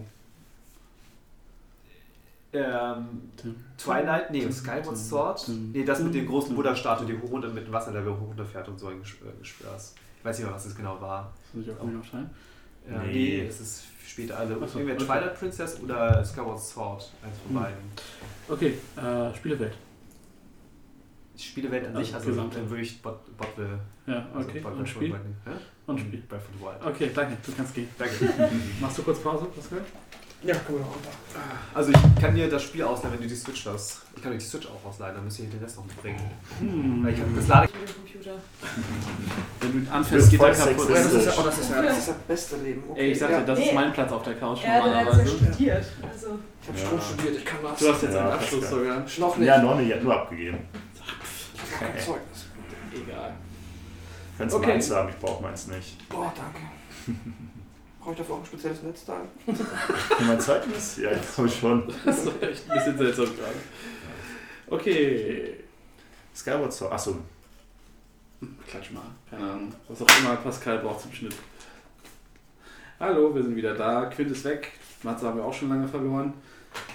Ähm, 2.54 3.30
Twilight, 3.78 4.30
nee, 4.30 4.50
Skyward 4.50 4.96
Sword. 4.98 5.48
Nee, 5.72 5.84
das 5.84 6.00
mit 6.00 6.14
dem 6.14 6.26
großen 6.26 6.54
Buddha-Statue, 6.54 7.06
die 7.06 7.18
hoch 7.18 7.30
runter 7.30 7.48
mit 7.48 7.66
dem 7.66 7.72
Wasserlevel 7.72 8.12
hoch 8.12 8.28
runterfährt 8.28 8.68
und 8.68 8.78
so 8.78 8.88
ein 8.88 9.00
äh, 9.00 9.38
Geschwörs. 9.38 9.94
Ich 10.18 10.24
weiß 10.24 10.38
nicht 10.38 10.46
mehr, 10.46 10.54
was 10.54 10.64
das 10.64 10.74
genau 10.74 11.00
war. 11.00 11.32
Das 11.46 11.54
muss 11.54 11.66
ich 11.66 11.80
auch 11.80 11.84
noch 11.84 12.10
teilen. 12.10 12.30
Ja, 12.90 13.02
Nee. 13.02 13.12
nee, 13.12 13.46
es 13.46 13.60
ist 13.60 13.84
später. 14.06 14.38
Also 14.38 14.54
Ach 14.62 14.68
so, 14.68 14.78
entweder 14.78 14.96
okay. 14.96 15.06
Twilight 15.06 15.38
Princess 15.38 15.80
oder 15.80 16.24
Skyward 16.24 16.60
Sword. 16.60 17.10
Eins 17.24 17.36
von 17.38 17.54
Hm. 17.56 17.62
beiden. 17.62 17.78
Okay, 18.48 18.74
äh, 18.96 19.34
Spielewelt. 19.36 19.74
Die 21.36 21.42
Spielewelt 21.42 21.86
an 21.86 21.96
sich, 21.96 22.14
Also 22.14 22.16
also 22.16 22.30
gesamt. 22.30 22.54
dann 22.56 22.70
würde 22.70 22.82
ich 22.82 23.00
Bot, 23.00 23.36
Botville. 23.36 23.78
Ja, 24.06 24.26
Also 24.34 24.48
okay. 24.48 24.60
Bot- 24.60 24.72
Und 24.76 24.88
Spiel? 24.88 25.10
Bot- 25.10 25.18
hä? 25.46 25.50
Und 25.86 25.98
Spiel. 26.00 26.22
Breath 26.28 26.40
of 26.40 26.46
the 26.58 26.64
Wild. 26.86 26.94
Okay, 26.94 27.10
danke. 27.14 27.36
Du 27.44 27.52
kannst 27.52 27.74
gehen. 27.74 27.88
Danke. 27.98 28.14
Machst 28.80 28.98
du 28.98 29.02
kurz 29.02 29.18
Pause, 29.20 29.46
Pascal? 29.46 29.80
Ja, 30.44 30.54
können 30.56 30.78
wir 30.78 30.84
auch. 30.86 30.96
Also 31.74 31.92
ich 31.92 32.20
kann 32.20 32.34
dir 32.34 32.50
das 32.50 32.62
Spiel 32.64 32.82
ausleihen, 32.82 33.14
wenn 33.14 33.22
du 33.22 33.28
die 33.28 33.34
Switch 33.36 33.64
hast. 33.66 34.02
Ich 34.16 34.22
kann 34.22 34.32
dir 34.32 34.38
die 34.38 34.44
Switch 34.44 34.66
auch 34.66 34.84
ausleihen, 34.88 35.14
dann 35.14 35.24
müsst 35.24 35.38
ihr 35.38 35.46
den 35.46 35.60
Rest 35.62 35.76
noch 35.76 35.84
mitbringen. 35.86 36.20
Hm. 36.58 37.04
Weil 37.04 37.14
ich 37.14 37.20
hab, 37.20 37.34
das 37.36 37.48
lade 37.48 37.68
ich. 37.68 37.80
Mit 37.80 37.88
dem 37.88 37.94
Computer. 37.96 38.30
Wenn 39.60 39.84
du 39.86 39.90
anfängst, 39.92 40.30
geht 40.30 40.40
er 40.40 40.54
Voll 40.54 40.66
kaputt. 40.74 40.88
Ja, 40.90 40.94
das 41.02 41.12
ist 41.12 41.26
ja, 41.26 41.32
oh, 41.38 41.42
das 41.44 41.58
ist 41.58 41.70
ja 41.70 41.82
das, 41.82 41.98
ist 41.98 42.06
ja 42.08 42.12
das 42.14 42.22
beste 42.26 42.56
Leben. 42.56 42.82
Okay. 42.90 43.00
Ey, 43.00 43.12
ich 43.12 43.18
sag 43.18 43.30
ja. 43.30 43.40
dir, 43.40 43.46
das 43.46 43.58
ist 43.60 43.64
Nee. 43.66 43.72
mein 43.72 43.92
Platz 43.92 44.12
auf 44.12 44.22
der 44.24 44.34
Couch 44.34 44.64
ja 44.64 44.78
normalerweise. 44.78 45.26
studiert. 45.26 45.86
Also, 46.12 46.26
Ich 46.62 46.68
habe 46.68 46.78
Ja. 46.78 46.86
Strom 46.86 47.00
studiert, 47.00 47.36
ich 47.38 47.44
kann 47.44 47.58
das. 47.62 47.78
Du 47.78 47.88
hast 47.92 48.02
jetzt 48.02 48.14
Ja, 48.14 48.20
einen 48.20 48.32
Abschluss 48.32 48.70
sogar. 48.70 48.98
noch 49.18 49.36
nicht. 49.36 49.46
Ja, 49.46 49.62
noch 49.62 49.76
nicht, 49.78 49.92
hat 49.94 50.02
nur 50.02 50.14
abgegeben. 50.14 50.58
Ich 50.94 51.72
hab 51.72 51.80
kein 51.80 51.98
Zeugnis. 52.04 52.46
Egal. 52.94 53.32
Kannst 54.38 54.54
du 54.54 54.58
Okay. 54.58 54.66
meins 54.68 54.90
haben, 54.90 55.08
ich 55.08 55.16
brauche 55.18 55.42
meins 55.42 55.66
nicht. 55.68 56.08
Boah, 56.08 56.32
danke. 56.36 57.20
Brauche 58.02 58.12
ich 58.12 58.18
dafür 58.18 58.34
auch 58.34 58.40
ein 58.40 58.46
spezielles 58.46 58.82
Netzteil? 58.82 59.20
Für 59.46 60.24
mein 60.24 60.40
Zeugnis? 60.40 60.96
Ja, 60.96 61.12
ich 61.12 61.34
glaube 61.34 61.48
schon. 61.50 61.92
Das 62.04 62.26
war 62.26 62.42
echt 62.42 62.68
ein 62.68 62.76
bisschen 62.76 62.98
seltsam 62.98 63.26
gerade. 63.26 63.54
Okay. 64.68 65.54
Skyward 66.34 66.72
Sword, 66.72 66.92
achso. 66.92 67.16
Klatsch 68.66 68.90
mal. 68.90 69.02
Keine 69.30 69.44
Ahnung. 69.44 69.72
Was 69.88 70.02
auch 70.02 70.08
immer 70.20 70.34
Pascal 70.36 70.78
braucht 70.78 71.02
zum 71.02 71.12
Schnitt. 71.12 71.34
Hallo, 72.98 73.32
wir 73.34 73.42
sind 73.42 73.54
wieder 73.54 73.74
da. 73.74 74.06
Quint 74.06 74.30
ist 74.32 74.44
weg. 74.44 74.72
Matze 75.04 75.26
haben 75.26 75.36
wir 75.38 75.44
auch 75.44 75.54
schon 75.54 75.68
lange 75.68 75.86
verloren. 75.86 76.32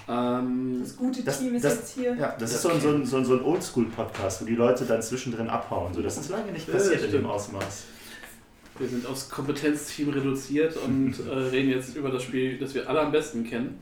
Ähm, 0.08 0.80
das 0.82 0.96
gute 0.96 1.22
Das- 1.22 1.38
Team 1.38 1.54
ist 1.54 1.64
das- 1.64 1.74
jetzt 1.76 1.94
hier. 1.94 2.14
Ja, 2.16 2.34
das 2.38 2.52
ist 2.52 2.62
so 2.62 2.68
ein, 2.70 2.80
so 2.80 2.88
ein, 2.90 3.06
so 3.06 3.16
ein, 3.18 3.24
so 3.24 3.34
ein 3.34 3.42
Oldschool-Podcast, 3.42 4.42
wo 4.42 4.44
die 4.46 4.56
Leute 4.56 4.84
dann 4.84 5.00
zwischendrin 5.02 5.48
abhauen. 5.48 5.94
So, 5.94 6.02
das 6.02 6.18
ist 6.18 6.28
lange 6.30 6.52
nicht 6.52 6.66
Ja, 6.68 6.74
passiert 6.74 6.94
in 7.02 7.08
stimmt. 7.08 7.14
dem 7.24 7.26
Ausmaß. 7.26 7.84
Wir 8.78 8.88
sind 8.88 9.06
aufs 9.06 9.28
Kompetenzteam 9.28 10.10
reduziert 10.10 10.76
und 10.76 11.14
äh, 11.28 11.32
reden 11.34 11.70
jetzt 11.70 11.96
über 11.96 12.10
das 12.10 12.22
Spiel, 12.22 12.58
das 12.58 12.74
wir 12.74 12.88
alle 12.88 13.00
am 13.00 13.12
besten 13.12 13.44
kennen. 13.44 13.78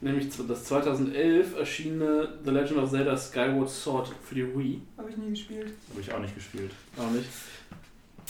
Nämlich 0.00 0.28
das 0.46 0.64
2011 0.64 1.56
erschienene 1.58 2.28
The 2.44 2.50
Legend 2.50 2.78
of 2.78 2.90
Zelda 2.90 3.16
Skyward 3.16 3.70
Sword 3.70 4.12
für 4.22 4.34
die 4.34 4.44
Wii. 4.56 4.82
Habe 4.98 5.08
ich 5.10 5.16
nie 5.16 5.30
gespielt. 5.30 5.72
Habe 5.90 6.00
ich 6.00 6.12
auch 6.12 6.18
nicht 6.20 6.34
gespielt. 6.34 6.70
Auch 6.98 7.10
nicht. 7.10 7.26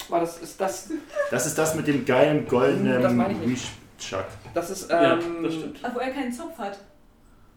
War 0.09 0.21
das, 0.21 0.39
ist 0.39 0.61
das, 0.61 0.91
Das 1.31 1.47
ist 1.47 1.57
das 1.59 1.75
mit 1.75 1.87
dem 1.89 2.05
geilen 2.05 2.47
goldenen. 2.47 3.03
Wii-Chuck. 3.45 4.27
das 4.55 4.71
ist, 4.71 4.91
Ja, 4.91 5.15
ähm, 5.19 5.43
das 5.43 5.55
stimmt. 5.55 5.79
Ach, 5.83 5.95
wo 5.95 5.99
er 5.99 6.11
keinen 6.11 6.33
Zopf 6.33 6.57
hat. 6.59 6.79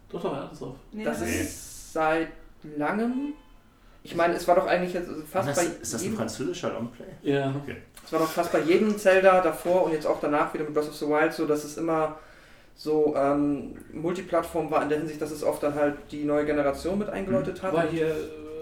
Doch, 0.09 0.21
doch, 0.23 0.33
er 0.33 0.43
hat 0.45 0.53
es 0.53 0.61
auf. 0.63 0.75
Nee, 0.91 1.03
das 1.03 1.21
Nee. 1.21 1.41
ist 1.41 1.93
seit 1.93 2.29
langem. 2.77 3.33
Ich 4.01 4.15
meine, 4.15 4.33
es 4.33 4.47
war 4.47 4.55
doch 4.55 4.65
eigentlich 4.65 4.93
jetzt 4.93 5.09
fast 5.31 5.49
Das, 5.49 5.55
bei 5.57 5.65
ist 5.81 5.93
das 5.93 6.03
ein 6.03 6.13
französischer 6.15 6.71
Longplay? 6.73 7.05
Ja. 7.21 7.53
Es 8.09 8.13
war 8.13 8.19
doch 8.21 8.27
fast 8.31 8.51
bei 8.51 8.61
jedem 8.61 8.97
Zelda 8.97 9.39
davor 9.39 9.83
und 9.83 9.91
jetzt 9.91 10.07
auch 10.07 10.19
danach 10.19 10.51
wieder 10.51 10.63
mit 10.63 10.73
Breath 10.73 10.87
of 10.89 10.95
the 10.95 11.05
Wild 11.07 11.31
so, 11.31 11.45
dass 11.45 11.63
es 11.63 11.77
immer 11.77 12.15
so 12.75 13.13
ähm, 13.15 13.75
Multiplattform 13.93 14.71
war 14.71 14.81
in 14.81 14.89
der 14.89 14.97
Hinsicht, 14.97 15.21
dass 15.21 15.29
es 15.29 15.43
oft 15.43 15.61
dann 15.61 15.75
halt 15.75 15.93
die 16.11 16.23
neue 16.23 16.43
Generation 16.45 16.97
mit 16.97 17.07
eingeläutet 17.09 17.61
hat. 17.61 17.71
War 17.73 17.85
hier. 17.87 18.15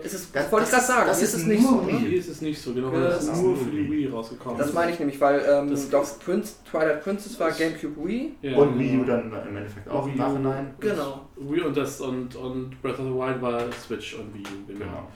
Ist 0.04 0.14
es, 0.14 0.32
Das- 0.34 0.52
wollte 0.52 0.66
ich 0.66 0.72
gerade 0.72 0.82
das- 0.86 0.88
sagen, 0.88 1.08
das 1.08 1.22
ist 1.22 1.34
ist 1.34 1.40
es 1.42 1.46
nicht 1.48 1.62
nur 1.64 1.72
so. 1.72 1.82
Ne? 1.82 1.98
Hier 1.98 2.20
ist 2.20 2.28
es 2.30 2.42
nicht 2.42 2.62
so, 2.62 2.74
genau. 2.74 2.92
Ja, 2.92 3.00
das 3.08 3.24
ist 3.24 3.42
nur 3.42 3.56
für 3.56 3.70
die 3.72 3.90
Wii. 3.90 4.08
Rausgekommen. 4.10 4.58
Das 4.58 4.74
meine 4.74 4.92
ich 4.92 5.00
nämlich, 5.00 5.20
weil 5.22 5.42
ähm, 5.50 5.70
Das- 5.72 5.90
doch 5.90 6.20
Prince, 6.20 6.56
Twilight 6.70 7.02
Princess 7.04 7.40
war 7.40 7.50
GameCube 7.52 8.06
Wii. 8.06 8.34
Ja, 8.42 8.58
Und 8.58 8.78
Wii 8.78 8.98
U 8.98 9.06
genau. 9.06 9.18
dann 9.32 9.48
im 9.48 9.56
Endeffekt 9.58 9.88
auch 9.90 10.06
Wii 10.06 10.14
im 10.14 10.20
U. 10.20 10.24
Nachhinein. 10.24 10.74
Genau. 10.82 11.22
Wii 11.38 11.62
und, 11.62 11.78
das, 11.78 12.02
und, 12.02 12.36
und 12.36 12.82
Breath 12.82 13.00
of 13.00 13.06
the 13.06 13.14
Wild 13.14 13.42
war 13.42 13.62
Switch 13.86 14.14
und 14.16 14.34
Wii 14.34 14.44
U, 14.44 14.68
genau. 14.68 14.86
Genau. 14.86 15.08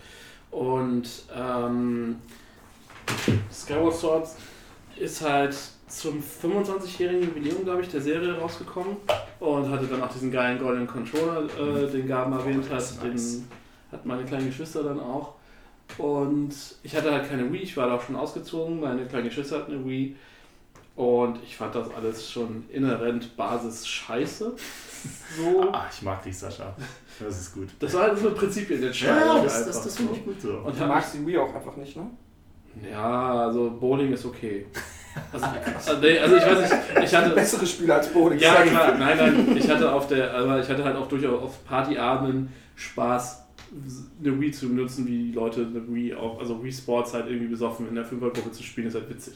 Und 0.71 1.07
ähm, 1.35 2.15
Skyward 3.51 3.95
Sword 3.95 4.27
ist 4.97 5.21
halt 5.21 5.55
zum 5.87 6.21
25-jährigen 6.21 7.23
Jubiläum, 7.23 7.63
glaube 7.63 7.81
ich, 7.81 7.89
der 7.89 8.01
Serie 8.01 8.37
rausgekommen 8.37 8.97
und 9.39 9.69
hatte 9.69 9.85
dann 9.87 10.01
auch 10.01 10.11
diesen 10.11 10.31
geilen 10.31 10.59
goldenen 10.59 10.87
Controller, 10.87 11.43
äh, 11.59 11.89
den 11.91 12.07
Gaben 12.07 12.31
erwähnt 12.33 12.69
hat. 12.69 13.03
Den 13.03 13.47
hat 13.91 14.05
meine 14.05 14.23
kleinen 14.23 14.47
Geschwister 14.47 14.83
dann 14.83 14.99
auch. 14.99 15.33
Und 15.97 16.53
ich 16.83 16.95
hatte 16.95 17.11
halt 17.11 17.29
keine 17.29 17.51
Wii, 17.51 17.61
ich 17.61 17.75
war 17.75 17.87
da 17.87 17.95
auch 17.95 18.01
schon 18.01 18.15
ausgezogen. 18.15 18.79
Meine 18.79 19.05
kleinen 19.05 19.25
Geschwister 19.25 19.57
hatten 19.57 19.73
eine 19.73 19.85
Wii. 19.85 20.15
Und 20.95 21.39
ich 21.43 21.55
fand 21.57 21.73
das 21.75 21.89
alles 21.93 22.29
schon 22.29 22.65
inhärent 22.69 23.35
Basis 23.35 23.87
scheiße. 23.87 24.53
So. 25.37 25.71
Ah, 25.71 25.87
ich 25.91 26.01
mag 26.01 26.21
dich, 26.23 26.37
Sascha. 26.37 26.75
Das 27.19 27.39
ist 27.39 27.53
gut. 27.53 27.69
Das 27.79 27.93
war 27.93 28.03
halt 28.03 28.17
so 28.17 28.27
eine 28.27 28.35
Prinzipienentscheidung. 28.35 29.37
Ja, 29.37 29.43
das, 29.43 29.55
einfach 29.55 29.73
das, 29.73 29.83
das 29.83 29.97
finde 29.97 30.13
ich 30.13 30.25
gut 30.25 30.41
so. 30.41 30.57
Und 30.57 30.79
Du 30.79 30.85
magst 30.85 31.13
die 31.13 31.25
Wii 31.25 31.37
auch 31.37 31.53
einfach 31.53 31.75
nicht, 31.77 31.95
ne? 31.95 32.07
Ja, 32.89 33.45
also 33.47 33.71
Bowling 33.79 34.13
ist 34.13 34.25
okay. 34.25 34.65
Also, 35.33 35.45
also, 35.45 35.99
nee, 36.01 36.17
also 36.19 36.37
ich 36.37 36.41
weiß 36.45 36.59
nicht, 36.71 37.03
ich 37.03 37.13
hatte. 37.13 37.31
Bessere 37.35 37.65
Spiele 37.65 37.95
als 37.95 38.07
Bowling. 38.13 38.39
Ja, 38.39 38.61
klar, 38.61 38.97
nein, 38.97 39.17
nein, 39.17 39.57
ich 39.57 39.69
hatte 39.69 39.91
auf 39.91 40.07
der, 40.07 40.33
aber 40.33 40.61
ich 40.61 40.69
hatte 40.69 40.85
halt 40.85 40.95
auch 40.95 41.09
durchaus 41.09 41.41
auf 41.43 41.65
Partyabenden 41.65 42.47
Spaß, 42.77 43.43
eine 44.23 44.39
Wii 44.39 44.51
zu 44.53 44.69
benutzen, 44.69 45.05
wie 45.07 45.23
die 45.25 45.31
Leute 45.33 45.65
eine 45.69 45.93
Wii 45.93 46.13
auch, 46.15 46.39
also 46.39 46.63
Wii 46.63 46.71
Sports 46.71 47.13
halt 47.13 47.27
irgendwie 47.27 47.47
besoffen 47.47 47.89
in 47.89 47.95
der 47.95 48.05
Fünfergruppe 48.05 48.53
zu 48.53 48.63
spielen, 48.63 48.87
ist 48.87 48.95
halt 48.95 49.09
witzig. 49.09 49.33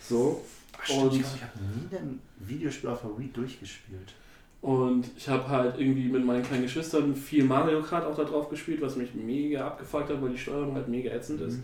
So. 0.00 0.44
Ach, 0.78 0.84
stimmt, 0.84 1.02
Und- 1.02 1.12
ich 1.14 1.20
glaube, 1.22 1.36
ich 1.38 1.42
habe 1.42 1.58
nie 1.64 1.96
ein 1.98 2.20
Videospiel 2.38 2.90
auf 2.90 3.00
der 3.00 3.18
Wii 3.18 3.30
durchgespielt. 3.32 4.12
Und 4.60 5.06
ich 5.16 5.28
habe 5.28 5.48
halt 5.48 5.74
irgendwie 5.76 6.08
mit 6.08 6.24
meinen 6.24 6.44
kleinen 6.44 6.62
Geschwistern 6.62 7.16
viel 7.16 7.42
Mario 7.42 7.82
Kart 7.82 8.06
auch 8.06 8.14
da 8.16 8.22
drauf 8.22 8.48
gespielt, 8.48 8.80
was 8.80 8.94
mich 8.94 9.12
mega 9.12 9.66
abgefuckt 9.66 10.08
hat, 10.08 10.22
weil 10.22 10.30
die 10.30 10.38
Steuerung 10.38 10.76
halt 10.76 10.86
mega 10.86 11.10
ätzend 11.10 11.40
ist. 11.40 11.58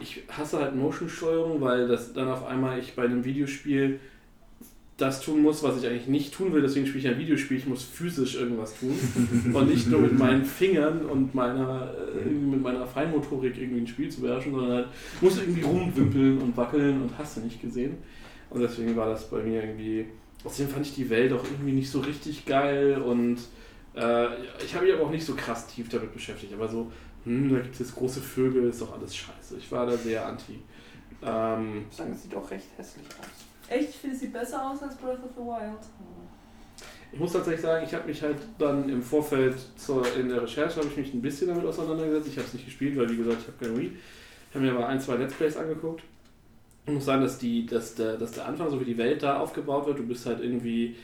Ich 0.00 0.22
hasse 0.28 0.58
halt 0.58 0.74
Motion-Steuerung, 0.74 1.60
weil 1.60 1.88
das 1.88 2.12
dann 2.12 2.28
auf 2.28 2.46
einmal 2.46 2.78
ich 2.78 2.94
bei 2.94 3.04
einem 3.04 3.24
Videospiel 3.24 4.00
das 5.00 5.22
tun 5.22 5.42
muss, 5.42 5.62
was 5.62 5.78
ich 5.78 5.88
eigentlich 5.88 6.08
nicht 6.08 6.34
tun 6.34 6.52
will. 6.52 6.62
Deswegen 6.62 6.86
spiele 6.86 7.04
ich 7.04 7.14
ein 7.14 7.18
Videospiel. 7.18 7.56
Ich 7.56 7.66
muss 7.66 7.82
physisch 7.82 8.36
irgendwas 8.36 8.78
tun 8.78 8.94
und 9.52 9.68
nicht 9.68 9.88
nur 9.88 10.00
mit 10.00 10.18
meinen 10.18 10.44
Fingern 10.44 11.06
und 11.06 11.34
meiner, 11.34 11.94
äh, 12.14 12.28
mit 12.28 12.62
meiner 12.62 12.86
Feinmotorik 12.86 13.56
irgendwie 13.58 13.80
ein 13.80 13.86
Spiel 13.86 14.10
zu 14.10 14.20
beherrschen, 14.20 14.52
sondern 14.52 14.72
halt 14.72 14.88
muss 15.20 15.38
irgendwie 15.38 15.62
rumwimpeln 15.62 16.38
und 16.38 16.56
wackeln 16.56 17.02
und 17.02 17.16
hast 17.18 17.36
du 17.36 17.40
nicht 17.40 17.60
gesehen. 17.60 17.96
Und 18.50 18.60
deswegen 18.60 18.96
war 18.96 19.08
das 19.08 19.28
bei 19.30 19.42
mir 19.42 19.62
irgendwie. 19.62 20.06
Außerdem 20.44 20.72
fand 20.72 20.86
ich 20.86 20.94
die 20.94 21.10
Welt 21.10 21.32
auch 21.32 21.44
irgendwie 21.44 21.72
nicht 21.72 21.90
so 21.90 22.00
richtig 22.00 22.46
geil 22.46 23.00
und 23.00 23.38
äh, 23.94 24.26
ich 24.64 24.74
habe 24.74 24.86
mich 24.86 24.94
aber 24.94 25.04
auch 25.04 25.10
nicht 25.10 25.24
so 25.24 25.34
krass 25.34 25.66
tief 25.66 25.88
damit 25.88 26.14
beschäftigt. 26.14 26.52
Aber 26.54 26.68
so, 26.68 26.90
hm, 27.24 27.52
da 27.52 27.60
gibt 27.60 27.74
es 27.74 27.80
jetzt 27.80 27.94
große 27.94 28.20
Vögel, 28.20 28.68
ist 28.68 28.80
doch 28.80 28.92
alles 28.92 29.14
scheiße. 29.14 29.56
Ich 29.58 29.70
war 29.70 29.86
da 29.86 29.96
sehr 29.96 30.26
anti. 30.26 30.60
Ähm, 31.22 31.84
Ich 31.90 31.96
sagen, 31.96 32.12
es 32.12 32.22
sieht 32.22 32.34
auch 32.34 32.50
recht 32.50 32.66
hässlich 32.76 33.06
aus. 33.20 33.26
Echt, 33.68 33.90
ich 33.90 33.96
finde, 33.96 34.16
es 34.16 34.22
sieht 34.22 34.32
besser 34.32 34.70
aus 34.70 34.82
als 34.82 34.96
Breath 34.96 35.22
of 35.22 35.30
the 35.36 35.42
Wild. 35.42 35.78
Ich 37.12 37.18
muss 37.18 37.32
tatsächlich 37.32 37.62
sagen, 37.62 37.84
ich 37.84 37.92
habe 37.92 38.06
mich 38.06 38.22
halt 38.22 38.36
dann 38.58 38.88
im 38.88 39.02
Vorfeld 39.02 39.56
zur, 39.76 40.04
in 40.16 40.28
der 40.28 40.42
Recherche 40.42 40.76
habe 40.76 40.86
ich 40.88 40.96
mich 40.96 41.12
ein 41.12 41.20
bisschen 41.20 41.48
damit 41.48 41.64
auseinandergesetzt. 41.64 42.28
Ich 42.28 42.36
habe 42.36 42.46
es 42.46 42.54
nicht 42.54 42.64
gespielt, 42.66 42.96
weil 42.96 43.10
wie 43.10 43.16
gesagt, 43.16 43.38
ich 43.42 43.48
habe 43.48 43.64
kein 43.64 43.78
Wii. 43.78 43.92
Ich 44.48 44.54
habe 44.54 44.64
mir 44.64 44.72
aber 44.72 44.86
ein, 44.88 45.00
zwei 45.00 45.16
Let's 45.16 45.34
Plays 45.34 45.56
angeguckt. 45.56 46.02
Ich 46.86 46.92
muss 46.92 47.04
sagen, 47.04 47.22
dass, 47.22 47.38
die, 47.38 47.66
dass, 47.66 47.94
der, 47.94 48.16
dass 48.16 48.32
der 48.32 48.46
Anfang, 48.46 48.70
so 48.70 48.80
wie 48.80 48.84
die 48.84 48.98
Welt 48.98 49.22
da 49.22 49.38
aufgebaut 49.38 49.86
wird, 49.86 49.98
du 49.98 50.06
bist 50.06 50.24
halt 50.26 50.40
irgendwie, 50.40 50.96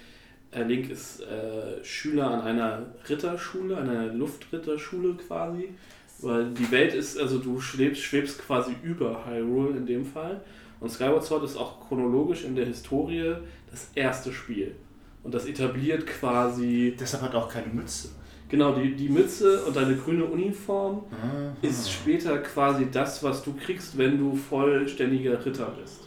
äh, 0.53 0.63
Link 0.63 0.91
ist 0.91 1.21
äh, 1.23 1.85
Schüler 1.85 2.31
an 2.31 2.41
einer 2.41 2.87
Ritterschule, 3.09 3.77
einer 3.77 4.07
Luftritterschule 4.07 5.15
quasi. 5.15 5.75
Weil 6.23 6.51
die 6.55 6.71
Welt 6.71 6.95
ist, 6.95 7.19
also 7.21 7.39
du 7.39 7.61
schwebst, 7.61 8.03
schwebst 8.03 8.39
quasi 8.41 8.73
über 8.83 9.25
Hyrule 9.27 9.77
in 9.77 9.87
dem 9.87 10.05
Fall. 10.05 10.41
Und 10.81 10.91
Skyward 10.91 11.25
Sword 11.25 11.45
ist 11.45 11.57
auch 11.57 11.87
chronologisch 11.89 12.45
in 12.45 12.55
der 12.55 12.67
Historie 12.67 13.35
das 13.71 13.91
erste 13.95 14.33
Spiel. 14.33 14.75
Und 15.23 15.35
das 15.35 15.47
etabliert 15.47 16.07
quasi, 16.07 16.95
Deshalb 16.99 17.23
hat 17.25 17.35
er 17.35 17.41
auch 17.41 17.49
keine 17.53 17.67
Mütze. 17.73 18.09
genau, 18.49 18.73
die, 18.75 18.95
die 18.95 19.09
Mütze 19.09 19.63
und 19.65 19.75
deine 19.77 19.97
grüne 19.97 20.25
Uniform 20.25 21.03
Ah. 21.11 21.53
ist 21.63 21.91
später 21.91 22.39
quasi 22.39 22.87
das, 22.93 23.23
was 23.23 23.43
du 23.43 23.55
kriegst, 23.55 23.99
wenn 23.99 24.19
du 24.19 24.37
vollständiger 24.37 25.45
Ritter 25.45 25.73
bist. 25.83 26.03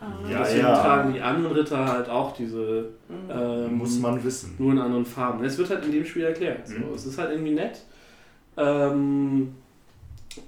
Ah. 0.00 0.06
Ja, 0.28 0.38
Deswegen 0.42 0.62
ja. 0.66 0.74
tragen 0.82 1.12
die 1.12 1.20
anderen 1.20 1.54
Ritter 1.56 1.84
halt 1.86 2.08
auch 2.08 2.34
diese, 2.34 2.88
ähm, 3.30 3.74
Muss 3.76 3.98
man 3.98 4.22
wissen. 4.24 4.54
nur 4.58 4.72
in 4.72 4.78
anderen 4.78 5.04
Farben. 5.04 5.44
Es 5.44 5.58
wird 5.58 5.70
halt 5.70 5.84
in 5.84 5.92
dem 5.92 6.04
Spiel 6.04 6.22
erklärt. 6.24 6.66
So. 6.66 6.74
Mhm. 6.78 6.94
Es 6.94 7.06
ist 7.06 7.18
halt 7.18 7.30
irgendwie 7.32 7.52
nett. 7.52 7.82
Ähm, 8.56 9.54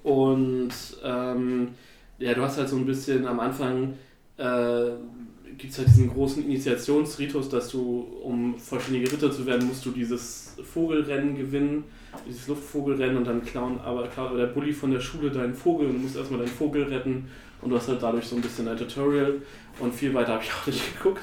und 0.02 0.70
ähm, 1.02 1.68
ja, 2.18 2.34
du 2.34 2.42
hast 2.42 2.58
halt 2.58 2.68
so 2.68 2.76
ein 2.76 2.86
bisschen 2.86 3.26
am 3.26 3.40
Anfang 3.40 3.94
äh, 4.38 4.90
gibt 5.58 5.72
es 5.72 5.78
halt 5.78 5.88
diesen 5.88 6.10
großen 6.10 6.44
Initiationsritus, 6.44 7.48
dass 7.48 7.68
du, 7.68 8.06
um 8.22 8.58
vollständige 8.58 9.12
Ritter 9.12 9.30
zu 9.30 9.46
werden, 9.46 9.68
musst 9.68 9.84
du 9.86 9.90
dieses 9.92 10.56
Vogelrennen 10.72 11.36
gewinnen, 11.36 11.84
dieses 12.28 12.48
Luftvogelrennen 12.48 13.18
und 13.18 13.26
dann 13.26 13.44
klauen 13.44 13.78
aber 13.80 14.08
klaut 14.08 14.36
der 14.36 14.46
Bully 14.46 14.72
von 14.72 14.90
der 14.90 15.00
Schule 15.00 15.30
deinen 15.30 15.54
Vogel 15.54 15.86
und 15.88 15.94
du 15.94 15.98
musst 16.00 16.16
erstmal 16.16 16.40
deinen 16.40 16.48
Vogel 16.48 16.84
retten 16.84 17.28
und 17.62 17.70
du 17.70 17.76
hast 17.76 17.88
halt 17.88 18.02
dadurch 18.02 18.26
so 18.26 18.36
ein 18.36 18.42
bisschen 18.42 18.66
ein 18.66 18.76
Tutorial 18.76 19.40
und 19.78 19.94
viel 19.94 20.12
weiter 20.12 20.34
habe 20.34 20.42
ich 20.42 20.52
auch 20.52 20.66
nicht 20.66 20.96
geguckt. 20.96 21.22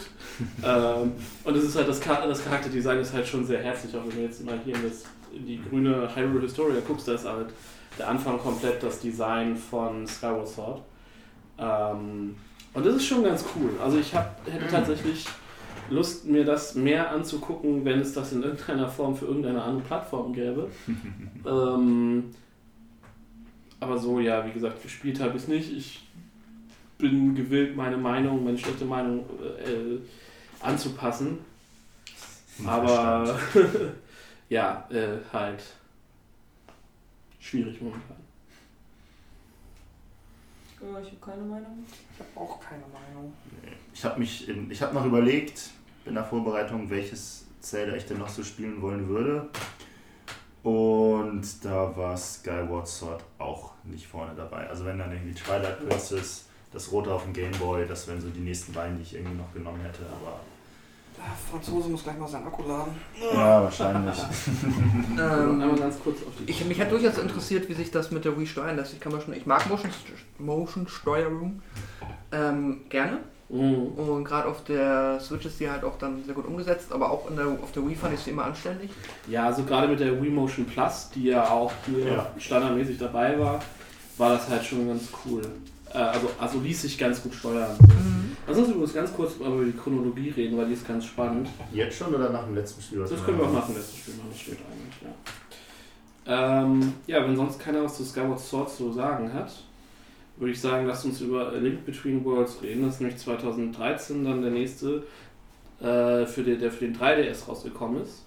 ähm, 0.63 1.11
und 1.43 1.57
es 1.57 1.63
ist 1.65 1.75
halt 1.75 1.87
das, 1.89 1.99
Char- 2.01 2.25
das 2.27 2.43
Charakterdesign 2.43 2.99
ist 2.99 3.13
halt 3.13 3.27
schon 3.27 3.45
sehr 3.45 3.59
herzlich, 3.61 3.93
auch 3.95 4.03
wenn 4.07 4.15
du 4.17 4.21
jetzt 4.23 4.45
mal 4.45 4.59
hier 4.63 4.75
in, 4.75 4.83
das, 4.83 5.03
die 5.33 5.61
grüne 5.61 6.09
Hyrule 6.15 6.41
Historia 6.41 6.81
guckst, 6.85 7.07
da 7.07 7.13
ist 7.13 7.25
halt 7.25 7.49
der 7.97 8.09
Anfang 8.09 8.37
komplett 8.39 8.81
das 8.81 8.99
Design 8.99 9.55
von 9.55 10.07
Skyward 10.07 10.47
Sword. 10.47 10.81
Ähm, 11.57 12.35
und 12.73 12.85
das 12.85 12.95
ist 12.95 13.05
schon 13.05 13.23
ganz 13.23 13.43
cool. 13.55 13.71
Also 13.83 13.99
ich 13.99 14.13
hab, 14.15 14.45
hätte 14.49 14.67
tatsächlich 14.67 15.25
Lust, 15.89 16.25
mir 16.25 16.45
das 16.45 16.75
mehr 16.75 17.11
anzugucken, 17.11 17.83
wenn 17.83 17.99
es 17.99 18.13
das 18.13 18.31
in 18.31 18.43
irgendeiner 18.43 18.87
Form 18.87 19.15
für 19.15 19.25
irgendeine 19.25 19.61
andere 19.61 19.83
Plattform 19.83 20.33
gäbe. 20.33 20.69
ähm, 21.45 22.31
aber 23.79 23.97
so, 23.97 24.19
ja, 24.19 24.45
wie 24.45 24.51
gesagt, 24.51 24.81
gespielt 24.81 25.19
habe 25.19 25.31
ich 25.35 25.43
es 25.43 25.47
nicht. 25.49 25.73
Ich 25.73 26.07
bin 26.97 27.35
gewillt, 27.35 27.75
meine 27.75 27.97
Meinung, 27.97 28.43
meine 28.43 28.57
schlechte 28.57 28.85
Meinung 28.85 29.25
äh, 29.65 29.99
anzupassen. 30.65 31.39
Aber 32.65 33.37
ja, 34.51 34.85
äh, 34.91 35.17
halt 35.31 35.63
schwierig 37.39 37.81
momentan. 37.81 38.17
Ja, 40.81 40.99
ich 40.99 41.07
habe 41.07 41.17
keine 41.21 41.43
Meinung. 41.43 41.85
Ich 41.87 42.19
habe 42.19 42.29
auch 42.35 42.59
keine 42.59 42.83
Meinung. 42.87 43.33
Ich 43.93 44.03
habe 44.03 44.19
mich, 44.19 44.49
in, 44.49 44.69
ich 44.69 44.81
habe 44.81 44.93
noch 44.93 45.05
überlegt 45.05 45.69
in 46.05 46.15
der 46.15 46.25
Vorbereitung, 46.25 46.89
welches 46.89 47.45
Zelda 47.61 47.95
ich 47.95 48.05
denn 48.05 48.17
noch 48.17 48.27
so 48.27 48.43
spielen 48.43 48.81
wollen 48.81 49.07
würde. 49.07 49.49
Und 50.63 51.43
da 51.63 51.95
war 51.95 52.17
Skyward 52.17 52.87
Sword 52.87 53.23
auch 53.37 53.71
nicht 53.85 54.05
vorne 54.05 54.33
dabei. 54.35 54.67
Also 54.67 54.83
wenn 54.83 54.99
dann 54.99 55.13
irgendwie 55.13 55.33
Twilight 55.33 55.87
Princess, 55.87 56.49
das 56.73 56.91
Rote 56.91 57.13
auf 57.13 57.23
dem 57.23 57.31
Game 57.31 57.57
Boy, 57.57 57.87
das 57.87 58.05
wären 58.05 58.19
so 58.19 58.29
die 58.29 58.41
nächsten 58.41 58.73
beiden, 58.73 58.97
die 58.97 59.03
ich 59.03 59.15
irgendwie 59.15 59.37
noch 59.37 59.53
genommen 59.53 59.79
hätte. 59.79 60.05
Aber 60.21 60.41
Franzose 61.49 61.89
muss 61.89 62.03
gleich 62.03 62.17
mal 62.17 62.27
seinen 62.27 62.47
Akku 62.47 62.63
laden. 62.67 62.93
ja, 63.33 63.63
wahrscheinlich. 63.63 64.15
Ähm, 65.19 65.75
ganz 65.77 65.99
kurz 66.03 66.17
auf 66.23 66.33
die. 66.39 66.49
ich, 66.49 66.65
mich 66.65 66.79
hat 66.79 66.91
durchaus 66.91 67.17
interessiert, 67.17 67.67
wie 67.69 67.73
sich 67.73 67.91
das 67.91 68.11
mit 68.11 68.23
der 68.25 68.37
Wii 68.39 68.47
steuern 68.47 68.75
lässt. 68.77 68.93
Ich 68.93 68.99
kann 68.99 69.11
mal 69.11 69.21
schon, 69.21 69.33
ich 69.33 69.45
mag 69.45 69.69
Motion, 69.69 69.91
Motion 70.39 70.87
Steuerung 70.87 71.61
ähm, 72.31 72.81
gerne. 72.89 73.19
Mhm. 73.49 73.87
Und 73.97 74.23
gerade 74.23 74.47
auf 74.47 74.63
der 74.63 75.19
Switch 75.19 75.45
ist 75.45 75.59
die 75.59 75.69
halt 75.69 75.83
auch 75.83 75.97
dann 75.97 76.23
sehr 76.23 76.33
gut 76.33 76.45
umgesetzt, 76.47 76.91
aber 76.93 77.11
auch 77.11 77.29
in 77.29 77.35
der, 77.35 77.47
auf 77.47 77.71
der 77.73 77.85
Wii 77.87 77.95
fand 77.95 78.13
ich 78.13 78.21
sie 78.21 78.31
immer 78.31 78.45
anständig. 78.45 78.89
Ja, 79.27 79.45
also 79.47 79.63
gerade 79.63 79.87
mit 79.89 79.99
der 79.99 80.21
Wii 80.21 80.31
Motion 80.31 80.65
Plus, 80.65 81.09
die 81.13 81.25
ja 81.25 81.47
auch 81.49 81.71
hier 81.85 82.05
Ja. 82.13 82.27
standardmäßig 82.37 82.97
dabei 82.97 83.37
war, 83.37 83.59
war 84.17 84.29
das 84.29 84.49
halt 84.49 84.63
schon 84.63 84.87
ganz 84.87 85.09
cool. 85.25 85.41
Äh, 85.93 85.97
also, 85.97 86.29
also 86.39 86.59
ließ 86.59 86.81
sich 86.81 86.97
ganz 86.97 87.21
gut 87.21 87.33
steuern. 87.33 87.77
Lass 88.47 88.57
uns 88.57 88.69
übrigens 88.69 88.93
ganz 88.93 89.13
kurz 89.13 89.35
über 89.35 89.63
die 89.63 89.71
Chronologie 89.71 90.29
reden, 90.29 90.57
weil 90.57 90.67
die 90.67 90.73
ist 90.73 90.87
ganz 90.87 91.05
spannend. 91.05 91.49
Jetzt 91.73 91.97
schon 91.97 92.13
oder 92.13 92.29
nach 92.29 92.45
dem 92.45 92.55
letzten 92.55 92.81
Spiel? 92.81 92.99
Das 92.99 93.23
können 93.23 93.37
wir 93.37 93.45
auch 93.45 93.53
nach 93.53 93.67
dem 93.67 93.75
letzten 93.75 93.97
Spiel 93.97 94.13
machen, 94.15 94.29
das 94.31 94.39
steht 94.39 94.57
eigentlich, 94.57 95.01
ja. 95.01 96.63
Ähm, 96.63 96.93
ja, 97.07 97.23
wenn 97.23 97.35
sonst 97.35 97.59
keiner 97.59 97.83
was 97.83 97.97
zu 97.97 98.03
Skyward 98.03 98.39
Sword 98.39 98.69
zu 98.69 98.91
sagen 98.91 99.33
hat, 99.33 99.51
würde 100.37 100.53
ich 100.53 100.61
sagen, 100.61 100.87
lasst 100.87 101.05
uns 101.05 101.21
über 101.21 101.49
A 101.49 101.55
Link 101.55 101.85
Between 101.85 102.23
Worlds 102.25 102.61
reden. 102.61 102.83
Das 102.83 102.95
ist 102.95 103.01
nämlich 103.01 103.19
2013 103.19 104.23
dann 104.23 104.41
der 104.41 104.51
nächste, 104.51 105.03
äh, 105.79 106.25
für 106.25 106.43
den, 106.43 106.59
der 106.59 106.71
für 106.71 106.85
den 106.85 106.97
3DS 106.97 107.47
rausgekommen 107.47 108.03
ist 108.03 108.23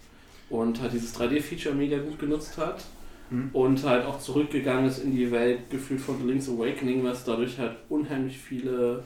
und 0.51 0.81
halt 0.81 0.93
dieses 0.93 1.19
3D-Feature 1.19 1.75
mega 1.75 1.99
gut 1.99 2.19
genutzt 2.19 2.57
hat 2.59 2.85
Mhm. 3.31 3.51
und 3.53 3.83
halt 3.85 4.05
auch 4.05 4.19
zurückgegangen 4.19 4.87
ist 4.87 4.99
in 4.99 5.15
die 5.15 5.31
Welt, 5.31 5.71
gefühlt 5.71 6.01
von 6.01 6.19
The 6.21 6.27
Link's 6.27 6.49
Awakening, 6.49 7.03
was 7.05 7.25
dadurch 7.25 7.59
halt 7.59 7.77
unheimlich 7.89 8.39
viele 8.39 8.71
Leute 8.71 9.05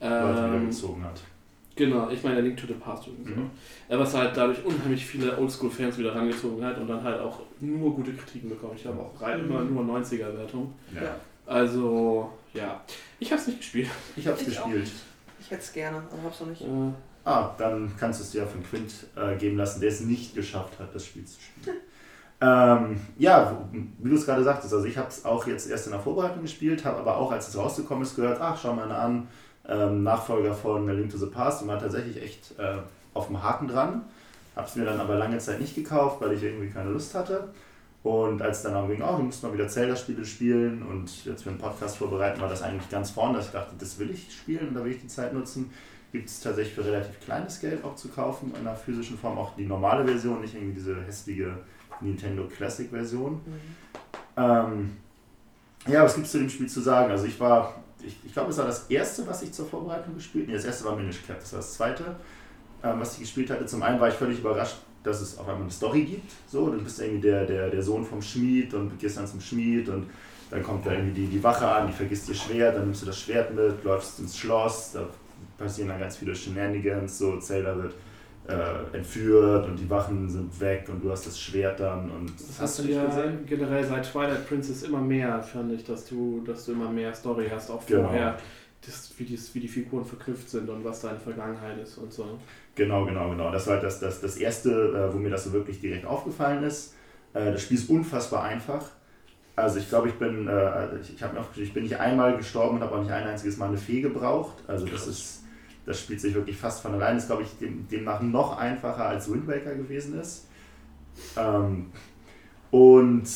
wieder 0.00 0.54
ähm, 0.54 0.66
gezogen 0.66 1.04
hat. 1.04 1.20
Genau, 1.74 2.10
ich 2.10 2.22
meine 2.22 2.40
Link 2.42 2.56
to 2.58 2.66
the 2.66 2.74
Past 2.74 3.06
übrigens. 3.06 3.36
Mhm. 3.36 3.50
auch. 3.88 3.94
Äh, 3.94 3.98
Was 3.98 4.14
halt 4.14 4.36
dadurch 4.36 4.62
unheimlich 4.64 5.04
viele 5.06 5.38
Oldschool-Fans 5.38 5.96
wieder 5.98 6.14
rangezogen 6.14 6.62
hat 6.64 6.76
und 6.78 6.86
dann 6.86 7.02
halt 7.02 7.20
auch 7.20 7.40
nur 7.60 7.94
gute 7.94 8.12
Kritiken 8.12 8.50
bekommen. 8.50 8.74
Ich 8.76 8.86
habe 8.86 9.00
auch 9.00 9.20
rein 9.20 9.40
immer 9.40 9.62
nur 9.62 9.82
90er-Wertung. 9.84 10.74
Ja. 10.94 11.16
Also, 11.46 12.30
ja. 12.52 12.82
Ich 13.18 13.30
habe 13.32 13.40
es 13.40 13.46
nicht 13.48 13.58
gespielt. 13.60 13.88
Ich 14.16 14.26
habe 14.26 14.38
es 14.38 14.44
gespielt. 14.44 14.90
Ich 15.40 15.50
hätte 15.50 15.62
es 15.62 15.72
gerne, 15.72 15.96
aber 15.96 16.22
hab's 16.24 16.40
noch 16.40 16.48
nicht. 16.48 16.62
Äh, 16.62 16.66
Ah, 17.24 17.54
dann 17.56 17.92
kannst 17.98 18.18
du 18.18 18.24
es 18.24 18.30
dir 18.32 18.44
von 18.46 18.64
Quint 18.64 18.92
äh, 19.14 19.36
geben 19.36 19.56
lassen, 19.56 19.80
der 19.80 19.90
es 19.90 20.00
nicht 20.00 20.34
geschafft 20.34 20.78
hat, 20.80 20.92
das 20.92 21.06
Spiel 21.06 21.24
zu 21.24 21.38
spielen. 21.40 21.76
ähm, 22.42 23.00
ja, 23.18 23.56
wie 23.70 24.10
du 24.10 24.16
es 24.16 24.26
gerade 24.26 24.42
sagtest, 24.42 24.74
also 24.74 24.84
ich 24.84 24.98
habe 24.98 25.08
es 25.08 25.24
auch 25.24 25.46
jetzt 25.46 25.70
erst 25.70 25.86
in 25.86 25.92
der 25.92 26.00
Vorbereitung 26.00 26.42
gespielt, 26.42 26.84
habe 26.84 26.98
aber 26.98 27.16
auch, 27.16 27.30
als 27.30 27.46
es 27.48 27.56
rausgekommen 27.56 28.02
ist, 28.02 28.16
gehört, 28.16 28.40
ach, 28.40 28.58
schau 28.60 28.72
mal 28.74 28.90
an, 28.90 29.28
ähm, 29.68 30.02
Nachfolger 30.02 30.52
von 30.52 30.88
A 30.88 30.92
Link 30.92 31.12
to 31.12 31.18
the 31.18 31.26
Past 31.26 31.62
und 31.62 31.68
war 31.68 31.78
tatsächlich 31.78 32.20
echt 32.20 32.58
äh, 32.58 32.78
auf 33.14 33.28
dem 33.28 33.40
Haken 33.40 33.68
dran. 33.68 34.02
Habe 34.56 34.66
es 34.66 34.74
mir 34.74 34.84
dann 34.84 34.98
aber 34.98 35.14
lange 35.14 35.38
Zeit 35.38 35.60
nicht 35.60 35.76
gekauft, 35.76 36.20
weil 36.20 36.32
ich 36.32 36.42
irgendwie 36.42 36.68
keine 36.68 36.90
Lust 36.90 37.14
hatte. 37.14 37.48
Und 38.02 38.42
als 38.42 38.62
dann 38.62 38.74
auch 38.74 38.88
ging, 38.88 39.02
oh, 39.02 39.16
du 39.16 39.22
musst 39.22 39.44
mal 39.44 39.52
wieder 39.52 39.68
Zelda-Spiele 39.68 40.24
spielen 40.24 40.82
und 40.82 41.24
jetzt 41.24 41.44
für 41.44 41.50
einen 41.50 41.60
Podcast 41.60 41.98
vorbereiten, 41.98 42.40
war 42.40 42.48
das 42.48 42.62
eigentlich 42.62 42.90
ganz 42.90 43.12
vorne, 43.12 43.36
dass 43.36 43.46
ich 43.46 43.52
dachte, 43.52 43.76
das 43.78 44.00
will 44.00 44.10
ich 44.10 44.34
spielen 44.34 44.68
und 44.68 44.74
da 44.74 44.84
will 44.84 44.90
ich 44.90 45.00
die 45.00 45.06
Zeit 45.06 45.32
nutzen 45.32 45.70
gibt 46.12 46.28
es 46.28 46.40
tatsächlich 46.40 46.74
für 46.74 46.84
relativ 46.84 47.18
kleines 47.20 47.58
Geld 47.58 47.82
auch 47.84 47.96
zu 47.96 48.08
kaufen 48.08 48.50
in 48.50 48.66
einer 48.66 48.76
physischen 48.76 49.18
Form. 49.18 49.38
Auch 49.38 49.56
die 49.56 49.64
normale 49.64 50.04
Version, 50.04 50.42
nicht 50.42 50.54
irgendwie 50.54 50.74
diese 50.74 51.02
hässliche 51.02 51.54
Nintendo 52.02 52.44
Classic 52.44 52.88
Version. 52.90 53.40
Ähm, 54.36 54.96
ja, 55.86 56.04
was 56.04 56.14
gibt 56.14 56.26
es 56.26 56.32
zu 56.32 56.38
dem 56.38 56.48
Spiel 56.48 56.68
zu 56.68 56.80
sagen? 56.80 57.10
Also 57.10 57.26
ich 57.26 57.38
war, 57.40 57.82
ich, 58.04 58.16
ich 58.24 58.32
glaube, 58.32 58.50
es 58.50 58.58
war 58.58 58.66
das 58.66 58.86
erste, 58.88 59.26
was 59.26 59.42
ich 59.42 59.52
zur 59.52 59.66
Vorbereitung 59.66 60.14
gespielt 60.14 60.44
habe. 60.44 60.52
Nee, 60.52 60.56
das 60.56 60.66
erste 60.66 60.84
war 60.84 60.96
Minish 60.96 61.22
Cap, 61.26 61.40
das 61.40 61.52
war 61.52 61.60
das 61.60 61.74
zweite, 61.74 62.04
ähm, 62.84 63.00
was 63.00 63.14
ich 63.14 63.20
gespielt 63.20 63.50
hatte. 63.50 63.66
Zum 63.66 63.82
einen 63.82 64.00
war 64.00 64.08
ich 64.08 64.14
völlig 64.14 64.38
überrascht, 64.38 64.76
dass 65.02 65.20
es 65.20 65.38
auf 65.38 65.48
einmal 65.48 65.62
eine 65.62 65.70
Story 65.70 66.04
gibt. 66.04 66.30
So, 66.48 66.70
du 66.70 66.78
bist 66.82 67.00
irgendwie 67.00 67.20
der, 67.22 67.46
der, 67.46 67.70
der 67.70 67.82
Sohn 67.82 68.04
vom 68.04 68.22
Schmied 68.22 68.74
und 68.74 68.98
gehst 68.98 69.16
dann 69.16 69.26
zum 69.26 69.40
Schmied 69.40 69.88
und 69.88 70.08
dann 70.50 70.62
kommt 70.62 70.86
da 70.86 70.92
irgendwie 70.92 71.22
die, 71.22 71.26
die 71.26 71.42
Wache 71.42 71.66
an, 71.66 71.86
die 71.86 71.92
vergisst 71.94 72.28
ihr 72.28 72.34
Schwert, 72.34 72.76
dann 72.76 72.84
nimmst 72.84 73.02
du 73.02 73.06
das 73.06 73.18
Schwert 73.18 73.54
mit, 73.54 73.82
läufst 73.84 74.20
ins 74.20 74.36
Schloss, 74.36 74.92
da 74.92 75.08
passieren 75.56 75.88
dann 75.88 75.98
ganz 75.98 76.18
viele 76.18 76.36
Shenanigans, 76.36 77.18
so 77.18 77.38
Zelda 77.38 77.74
wird 77.76 77.94
äh, 78.48 78.96
entführt 78.96 79.66
und 79.68 79.76
die 79.76 79.88
Wachen 79.88 80.28
sind 80.28 80.58
weg 80.60 80.88
und 80.88 81.02
du 81.04 81.10
hast 81.10 81.26
das 81.26 81.38
Schwert 81.38 81.78
dann 81.80 82.10
und 82.10 82.32
Das 82.38 82.60
hast 82.60 82.78
du 82.80 82.88
ja 82.88 83.08
generell 83.46 83.84
seit 83.84 84.10
Twilight 84.10 84.48
Princess 84.48 84.82
immer 84.82 85.00
mehr, 85.00 85.42
fand 85.42 85.72
ich, 85.72 85.84
dass 85.84 86.06
du, 86.06 86.42
dass 86.44 86.64
du 86.66 86.72
immer 86.72 86.90
mehr 86.90 87.14
Story 87.14 87.48
hast, 87.52 87.70
auch 87.70 87.84
Genau. 87.86 88.04
vorher, 88.08 88.36
das, 88.84 89.12
wie, 89.16 89.24
die, 89.24 89.38
wie 89.52 89.60
die 89.60 89.68
Figuren 89.68 90.04
verknüpft 90.04 90.50
sind 90.50 90.68
und 90.68 90.84
was 90.84 91.02
deine 91.02 91.18
Vergangenheit 91.20 91.78
ist 91.78 91.98
und 91.98 92.12
so. 92.12 92.26
Genau, 92.74 93.04
genau, 93.04 93.30
genau. 93.30 93.52
Das 93.52 93.66
war 93.68 93.74
halt 93.74 93.84
das, 93.84 94.00
das, 94.00 94.20
das 94.20 94.36
Erste, 94.36 94.70
äh, 95.10 95.14
wo 95.14 95.18
mir 95.18 95.30
das 95.30 95.44
so 95.44 95.52
wirklich 95.52 95.80
direkt 95.80 96.04
aufgefallen 96.04 96.64
ist. 96.64 96.94
Äh, 97.34 97.52
das 97.52 97.62
Spiel 97.62 97.76
ist 97.76 97.88
unfassbar 97.88 98.42
einfach. 98.42 98.86
Also 99.54 99.78
ich 99.78 99.88
glaube, 99.88 100.08
ich 100.08 100.14
bin, 100.14 100.48
äh, 100.48 100.96
ich, 101.00 101.14
ich 101.14 101.20
mir 101.20 101.38
aufgeschrieben, 101.38 101.68
ich 101.68 101.74
bin 101.74 101.82
nicht 101.84 102.00
einmal 102.00 102.36
gestorben 102.36 102.76
und 102.78 102.82
habe 102.82 102.96
auch 102.96 103.02
nicht 103.02 103.12
ein 103.12 103.24
einziges 103.26 103.56
Mal 103.58 103.68
eine 103.68 103.76
Fee 103.76 104.00
gebraucht. 104.00 104.56
Also 104.66 104.86
das 104.86 105.06
ist, 105.06 105.41
das 105.84 106.00
spielt 106.00 106.20
sich 106.20 106.34
wirklich 106.34 106.56
fast 106.56 106.82
von 106.82 106.94
allein. 106.94 107.16
Ist, 107.16 107.26
glaube 107.26 107.42
ich, 107.42 107.58
dem, 107.58 107.88
demnach 107.88 108.20
noch 108.20 108.56
einfacher 108.56 109.06
als 109.06 109.30
Wind 109.30 109.46
Waker 109.46 109.74
gewesen 109.74 110.18
ist. 110.20 110.46
Ähm, 111.36 111.90
und 112.70 113.28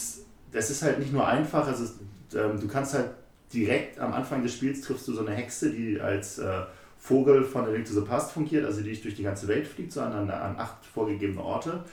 das 0.53 0.71
ist 0.71 0.83
halt 0.83 0.99
nicht 0.99 1.13
nur 1.13 1.27
einfach, 1.27 1.67
also 1.67 1.85
es, 1.85 1.99
ähm, 2.35 2.59
du 2.61 2.69
kannst 2.69 2.95
halt 2.95 3.11
direkt 3.53 3.99
am 3.99 4.13
Anfang 4.13 4.43
des 4.43 4.55
Spiels 4.55 4.81
triffst 4.81 5.07
du 5.09 5.13
so 5.13 5.25
eine 5.25 5.33
Hexe, 5.33 5.71
die 5.71 6.01
als 6.01 6.39
äh, 6.39 6.63
Vogel 6.99 7.45
von 7.45 7.65
A 7.65 7.69
Link 7.69 7.87
to 7.87 7.93
the 7.93 8.01
Past 8.01 8.33
fungiert, 8.33 8.65
also 8.65 8.81
die 8.81 8.91
dich 8.91 9.03
durch 9.03 9.15
die 9.15 9.23
ganze 9.23 9.47
Welt 9.49 9.67
fliegt, 9.67 9.93
so 9.93 10.01
an, 10.01 10.13
an, 10.13 10.57
acht 10.59 10.85
vorgegebene 10.85 11.41
Orte. 11.41 11.85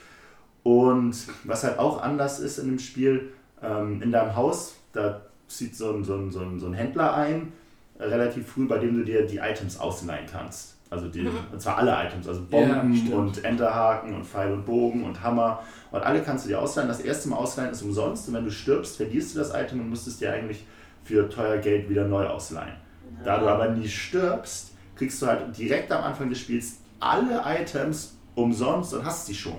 Und 0.63 1.15
was 1.43 1.63
halt 1.63 1.77
auch 1.77 2.01
anders 2.01 2.39
ist 2.39 2.57
in 2.57 2.67
dem 2.67 2.79
Spiel, 2.79 3.31
ähm, 3.61 4.01
in 4.01 4.11
deinem 4.11 4.35
Haus, 4.35 4.75
da 4.93 5.21
zieht 5.47 5.75
so 5.75 5.93
ein, 5.93 6.03
so 6.03 6.15
ein, 6.15 6.31
so 6.31 6.39
ein, 6.39 6.59
so 6.59 6.67
ein 6.67 6.73
Händler 6.73 7.13
ein, 7.15 7.51
relativ 7.99 8.47
früh, 8.47 8.67
bei 8.67 8.79
dem 8.79 8.97
du 8.97 9.03
dir 9.03 9.25
die 9.25 9.37
Items 9.37 9.79
ausleihen 9.79 10.25
kannst. 10.31 10.77
Also 10.89 11.07
die, 11.07 11.27
und 11.51 11.59
zwar 11.59 11.77
alle 11.77 12.07
Items, 12.07 12.27
also 12.27 12.41
Bomben 12.47 13.09
Ja, 13.09 13.17
und 13.17 13.43
Enterhaken 13.43 14.13
und 14.13 14.25
Pfeil 14.25 14.53
und 14.53 14.65
Bogen 14.65 15.03
und 15.03 15.23
Hammer. 15.23 15.63
Und 15.91 16.03
alle 16.03 16.21
kannst 16.21 16.45
du 16.45 16.49
dir 16.49 16.61
ausleihen. 16.61 16.87
Das 16.87 16.99
erste 16.99 17.29
Mal 17.29 17.37
ausleihen 17.37 17.71
ist 17.71 17.81
umsonst 17.81 18.27
und 18.27 18.35
wenn 18.35 18.45
du 18.45 18.51
stirbst, 18.51 18.97
verlierst 18.97 19.33
du 19.33 19.39
das 19.39 19.55
Item 19.55 19.79
und 19.79 19.89
musst 19.89 20.07
es 20.07 20.17
dir 20.17 20.31
eigentlich 20.31 20.65
für 21.03 21.27
teuer 21.29 21.57
Geld 21.57 21.89
wieder 21.89 22.07
neu 22.07 22.27
ausleihen. 22.27 22.75
Da 23.23 23.39
du 23.39 23.47
aber 23.47 23.69
nie 23.69 23.87
stirbst, 23.87 24.73
kriegst 24.95 25.21
du 25.21 25.27
halt 25.27 25.57
direkt 25.57 25.91
am 25.91 26.03
Anfang 26.03 26.29
des 26.29 26.39
Spiels 26.39 26.79
alle 26.99 27.41
Items 27.45 28.17
umsonst 28.35 28.93
und 28.93 29.03
hast 29.05 29.25
sie 29.25 29.35
schon. 29.35 29.57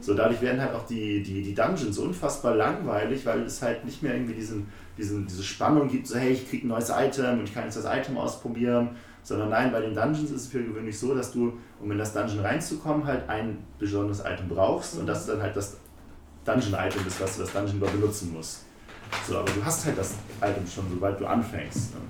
So, 0.00 0.12
dadurch 0.14 0.42
werden 0.42 0.60
halt 0.60 0.74
auch 0.74 0.86
die, 0.86 1.22
die, 1.22 1.42
die 1.42 1.54
Dungeons 1.54 1.98
unfassbar 1.98 2.54
langweilig, 2.54 3.24
weil 3.24 3.42
es 3.42 3.62
halt 3.62 3.84
nicht 3.84 4.02
mehr 4.02 4.14
irgendwie 4.14 4.34
diesen, 4.34 4.66
diesen, 4.96 5.26
diese 5.26 5.42
Spannung 5.42 5.88
gibt, 5.88 6.06
so 6.06 6.16
hey, 6.16 6.32
ich 6.32 6.48
krieg 6.48 6.64
ein 6.64 6.68
neues 6.68 6.90
Item 6.90 7.40
und 7.40 7.44
ich 7.44 7.54
kann 7.54 7.64
jetzt 7.64 7.76
das 7.76 7.84
Item 7.84 8.16
ausprobieren. 8.18 8.90
Sondern 9.22 9.50
nein, 9.50 9.72
bei 9.72 9.80
den 9.80 9.92
Dungeons 9.92 10.30
ist 10.30 10.42
es 10.42 10.46
für 10.46 10.62
gewöhnlich 10.62 10.96
so, 10.96 11.12
dass 11.12 11.32
du, 11.32 11.58
um 11.80 11.90
in 11.90 11.98
das 11.98 12.12
Dungeon 12.12 12.40
reinzukommen, 12.40 13.04
halt 13.04 13.28
ein 13.28 13.58
besonderes 13.78 14.20
Item 14.20 14.48
brauchst 14.48 14.96
und 14.98 15.06
das 15.06 15.26
dann 15.26 15.42
halt 15.42 15.56
das 15.56 15.78
Dungeon-Item 16.44 17.06
ist, 17.06 17.20
was 17.20 17.36
du 17.36 17.42
das 17.42 17.52
Dungeon 17.52 17.78
über 17.78 17.88
benutzen 17.88 18.32
musst. 18.32 18.64
So, 19.26 19.38
aber 19.38 19.50
du 19.50 19.64
hast 19.64 19.84
halt 19.84 19.98
das 19.98 20.14
Item 20.40 20.64
schon, 20.66 20.84
sobald 20.88 21.18
du 21.20 21.26
anfängst. 21.26 21.94
ne? 21.94 22.00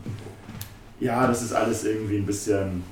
Ja, 1.00 1.26
das 1.26 1.42
ist 1.42 1.52
alles 1.52 1.84
irgendwie 1.84 2.18
ein 2.18 2.26
bisschen, 2.26 2.84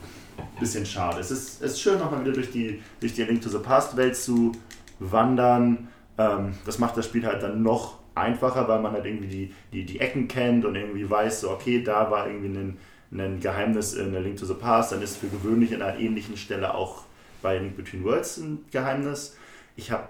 bisschen 0.58 0.86
schade. 0.86 1.20
Es 1.20 1.30
ist, 1.30 1.62
es 1.62 1.72
ist 1.72 1.80
schön, 1.80 1.98
nochmal 1.98 2.22
wieder 2.22 2.32
durch 2.32 2.50
die, 2.50 2.82
durch 3.00 3.14
die 3.14 3.24
Link 3.24 3.42
to 3.42 3.50
the 3.50 3.58
Past-Welt 3.58 4.16
zu 4.16 4.52
wandern. 4.98 5.88
Ähm, 6.16 6.54
das 6.64 6.78
macht 6.78 6.96
das 6.96 7.06
Spiel 7.06 7.26
halt 7.26 7.42
dann 7.42 7.62
noch 7.62 7.98
einfacher, 8.14 8.68
weil 8.68 8.80
man 8.80 8.92
halt 8.92 9.04
irgendwie 9.06 9.26
die, 9.28 9.54
die, 9.72 9.84
die 9.84 10.00
Ecken 10.00 10.28
kennt 10.28 10.64
und 10.64 10.74
irgendwie 10.76 11.08
weiß, 11.08 11.40
so, 11.42 11.50
okay, 11.50 11.82
da 11.82 12.10
war 12.10 12.28
irgendwie 12.28 12.56
ein, 12.58 12.76
ein 13.12 13.40
Geheimnis 13.40 13.94
in 13.94 14.12
der 14.12 14.20
Link 14.20 14.36
to 14.38 14.46
the 14.46 14.54
Past, 14.54 14.92
dann 14.92 15.02
ist 15.02 15.16
für 15.16 15.26
gewöhnlich 15.28 15.74
an 15.74 15.82
einer 15.82 15.98
ähnlichen 15.98 16.36
Stelle 16.36 16.74
auch 16.74 17.02
bei 17.42 17.58
Link 17.58 17.76
Between 17.76 18.04
Worlds 18.04 18.38
ein 18.38 18.58
Geheimnis. 18.70 19.36
Ich 19.76 19.90
habe 19.90 20.08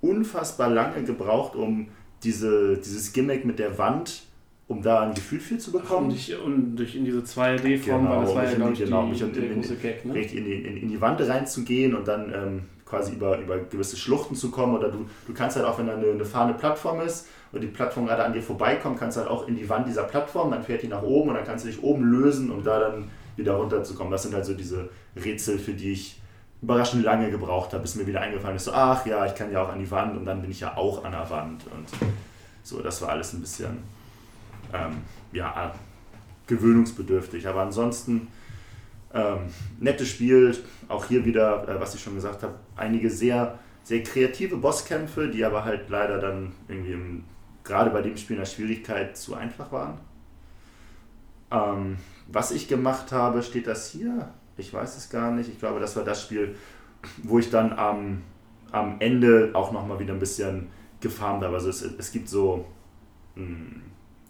unfassbar 0.00 0.68
lange 0.70 1.02
gebraucht, 1.04 1.56
um 1.56 1.88
diese, 2.22 2.76
dieses 2.78 3.12
Gimmick 3.12 3.44
mit 3.44 3.58
der 3.58 3.76
Wand, 3.78 4.22
um 4.68 4.82
da 4.82 5.00
ein 5.02 5.14
Gefühl 5.14 5.40
für 5.40 5.58
zu 5.58 5.74
Und, 5.74 5.82
bekommen. 5.82 6.10
dich, 6.10 6.36
und 6.38 6.76
durch 6.76 6.94
in 6.96 7.04
diese 7.04 7.20
2D-Form, 7.20 8.02
Genau, 8.04 8.16
weil 8.16 8.24
das 8.26 8.34
war 8.34 8.44
ja, 8.44 8.54
glaube 8.54 8.72
die- 8.74 8.82
ich, 8.82 8.88
genau, 8.88 9.02
die, 9.04 9.10
mich 9.10 9.22
in- 9.22 9.32
der 9.32 9.42
in- 9.50 9.80
Gag, 9.82 10.04
ne? 10.04 10.20
in 10.20 10.44
die, 10.44 10.52
in, 10.62 10.76
in 10.76 10.88
die 10.88 11.00
Wand 11.00 11.20
reinzugehen 11.20 11.94
und 11.94 12.06
dann 12.08 12.32
ähm, 12.34 12.62
quasi 12.86 13.12
über, 13.12 13.38
über 13.38 13.58
gewisse 13.58 13.96
Schluchten 13.96 14.34
zu 14.34 14.50
kommen. 14.50 14.76
Oder 14.76 14.90
du, 14.90 15.06
du 15.26 15.34
kannst 15.34 15.56
halt 15.56 15.66
auch, 15.66 15.78
wenn 15.78 15.86
da 15.86 15.94
eine, 15.94 16.10
eine 16.10 16.24
fahrende 16.24 16.54
Plattform 16.54 17.00
ist 17.00 17.26
und 17.52 17.60
die 17.60 17.66
Plattform 17.66 18.06
gerade 18.06 18.24
an 18.24 18.32
dir 18.32 18.42
vorbeikommt, 18.42 18.98
kannst 18.98 19.16
du 19.16 19.20
halt 19.20 19.30
auch 19.30 19.48
in 19.48 19.56
die 19.56 19.68
Wand 19.68 19.86
dieser 19.86 20.04
Plattform, 20.04 20.50
dann 20.50 20.62
fährt 20.62 20.82
die 20.82 20.88
nach 20.88 21.02
oben 21.02 21.30
und 21.30 21.34
dann 21.34 21.44
kannst 21.44 21.64
du 21.64 21.68
dich 21.68 21.82
oben 21.82 22.04
lösen, 22.04 22.50
um 22.50 22.62
da 22.62 22.78
dann 22.78 23.10
wieder 23.36 23.54
runterzukommen. 23.54 24.10
Das 24.10 24.22
sind 24.22 24.34
halt 24.34 24.46
so 24.46 24.54
diese 24.54 24.88
Rätsel, 25.16 25.58
für 25.58 25.72
die 25.72 25.92
ich 25.92 26.20
überraschend 26.62 27.04
lange 27.04 27.30
gebraucht 27.30 27.72
habe, 27.72 27.82
bis 27.82 27.96
mir 27.96 28.06
wieder 28.06 28.20
eingefallen 28.20 28.56
ist, 28.56 28.64
so, 28.64 28.72
ach 28.72 29.04
ja, 29.04 29.26
ich 29.26 29.34
kann 29.34 29.52
ja 29.52 29.62
auch 29.62 29.68
an 29.68 29.78
die 29.78 29.90
Wand 29.90 30.16
und 30.16 30.24
dann 30.24 30.40
bin 30.40 30.50
ich 30.50 30.60
ja 30.60 30.76
auch 30.76 31.04
an 31.04 31.12
der 31.12 31.28
Wand. 31.28 31.64
Und 31.66 31.86
so, 32.62 32.80
das 32.80 33.02
war 33.02 33.10
alles 33.10 33.32
ein 33.32 33.40
bisschen, 33.40 33.82
ähm, 34.72 35.02
ja, 35.32 35.72
gewöhnungsbedürftig. 36.46 37.46
Aber 37.46 37.62
ansonsten, 37.62 38.28
ähm, 39.16 39.38
nettes 39.80 40.08
Spiel, 40.08 40.54
auch 40.88 41.06
hier 41.06 41.24
wieder, 41.24 41.66
äh, 41.68 41.80
was 41.80 41.94
ich 41.94 42.02
schon 42.02 42.14
gesagt 42.14 42.42
habe, 42.42 42.54
einige 42.76 43.08
sehr, 43.08 43.58
sehr 43.82 44.02
kreative 44.02 44.58
Bosskämpfe, 44.58 45.28
die 45.28 45.44
aber 45.44 45.64
halt 45.64 45.88
leider 45.88 46.18
dann 46.18 46.52
irgendwie 46.68 46.92
im, 46.92 47.24
gerade 47.64 47.90
bei 47.90 48.02
dem 48.02 48.16
Spiel 48.16 48.36
in 48.36 48.42
der 48.42 48.46
Schwierigkeit 48.46 49.16
zu 49.16 49.34
einfach 49.34 49.72
waren. 49.72 49.98
Ähm, 51.50 51.96
was 52.28 52.50
ich 52.50 52.68
gemacht 52.68 53.10
habe, 53.10 53.42
steht 53.42 53.66
das 53.66 53.90
hier? 53.90 54.28
Ich 54.58 54.72
weiß 54.72 54.96
es 54.98 55.08
gar 55.08 55.30
nicht. 55.30 55.48
Ich 55.48 55.58
glaube, 55.58 55.80
das 55.80 55.96
war 55.96 56.04
das 56.04 56.22
Spiel, 56.22 56.56
wo 57.22 57.38
ich 57.38 57.48
dann 57.50 57.72
am, 57.72 58.22
am 58.70 58.96
Ende 58.98 59.50
auch 59.54 59.72
nochmal 59.72 59.98
wieder 59.98 60.12
ein 60.12 60.20
bisschen 60.20 60.68
gefarmt 61.00 61.42
habe. 61.42 61.54
Also 61.54 61.70
es, 61.70 61.82
es 61.82 62.12
gibt 62.12 62.28
so 62.28 62.66
mh, 63.36 63.80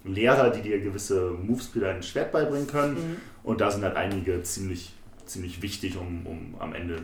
Lehrer, 0.07 0.51
die 0.51 0.62
dir 0.62 0.81
gewisse 0.81 1.31
Moves 1.31 1.68
für 1.68 1.81
dein 1.81 2.02
Schwert 2.02 2.33
beibringen 2.33 2.67
können. 2.67 2.94
Mhm. 2.94 3.17
Und 3.43 3.60
da 3.60 3.70
sind 3.70 3.85
halt 3.85 3.97
einige 3.97 4.43
ziemlich, 4.43 4.94
ziemlich 5.25 5.62
wichtig, 5.62 5.97
um, 5.97 6.26
um 6.26 6.55
am 6.59 6.75
Ende 6.75 7.02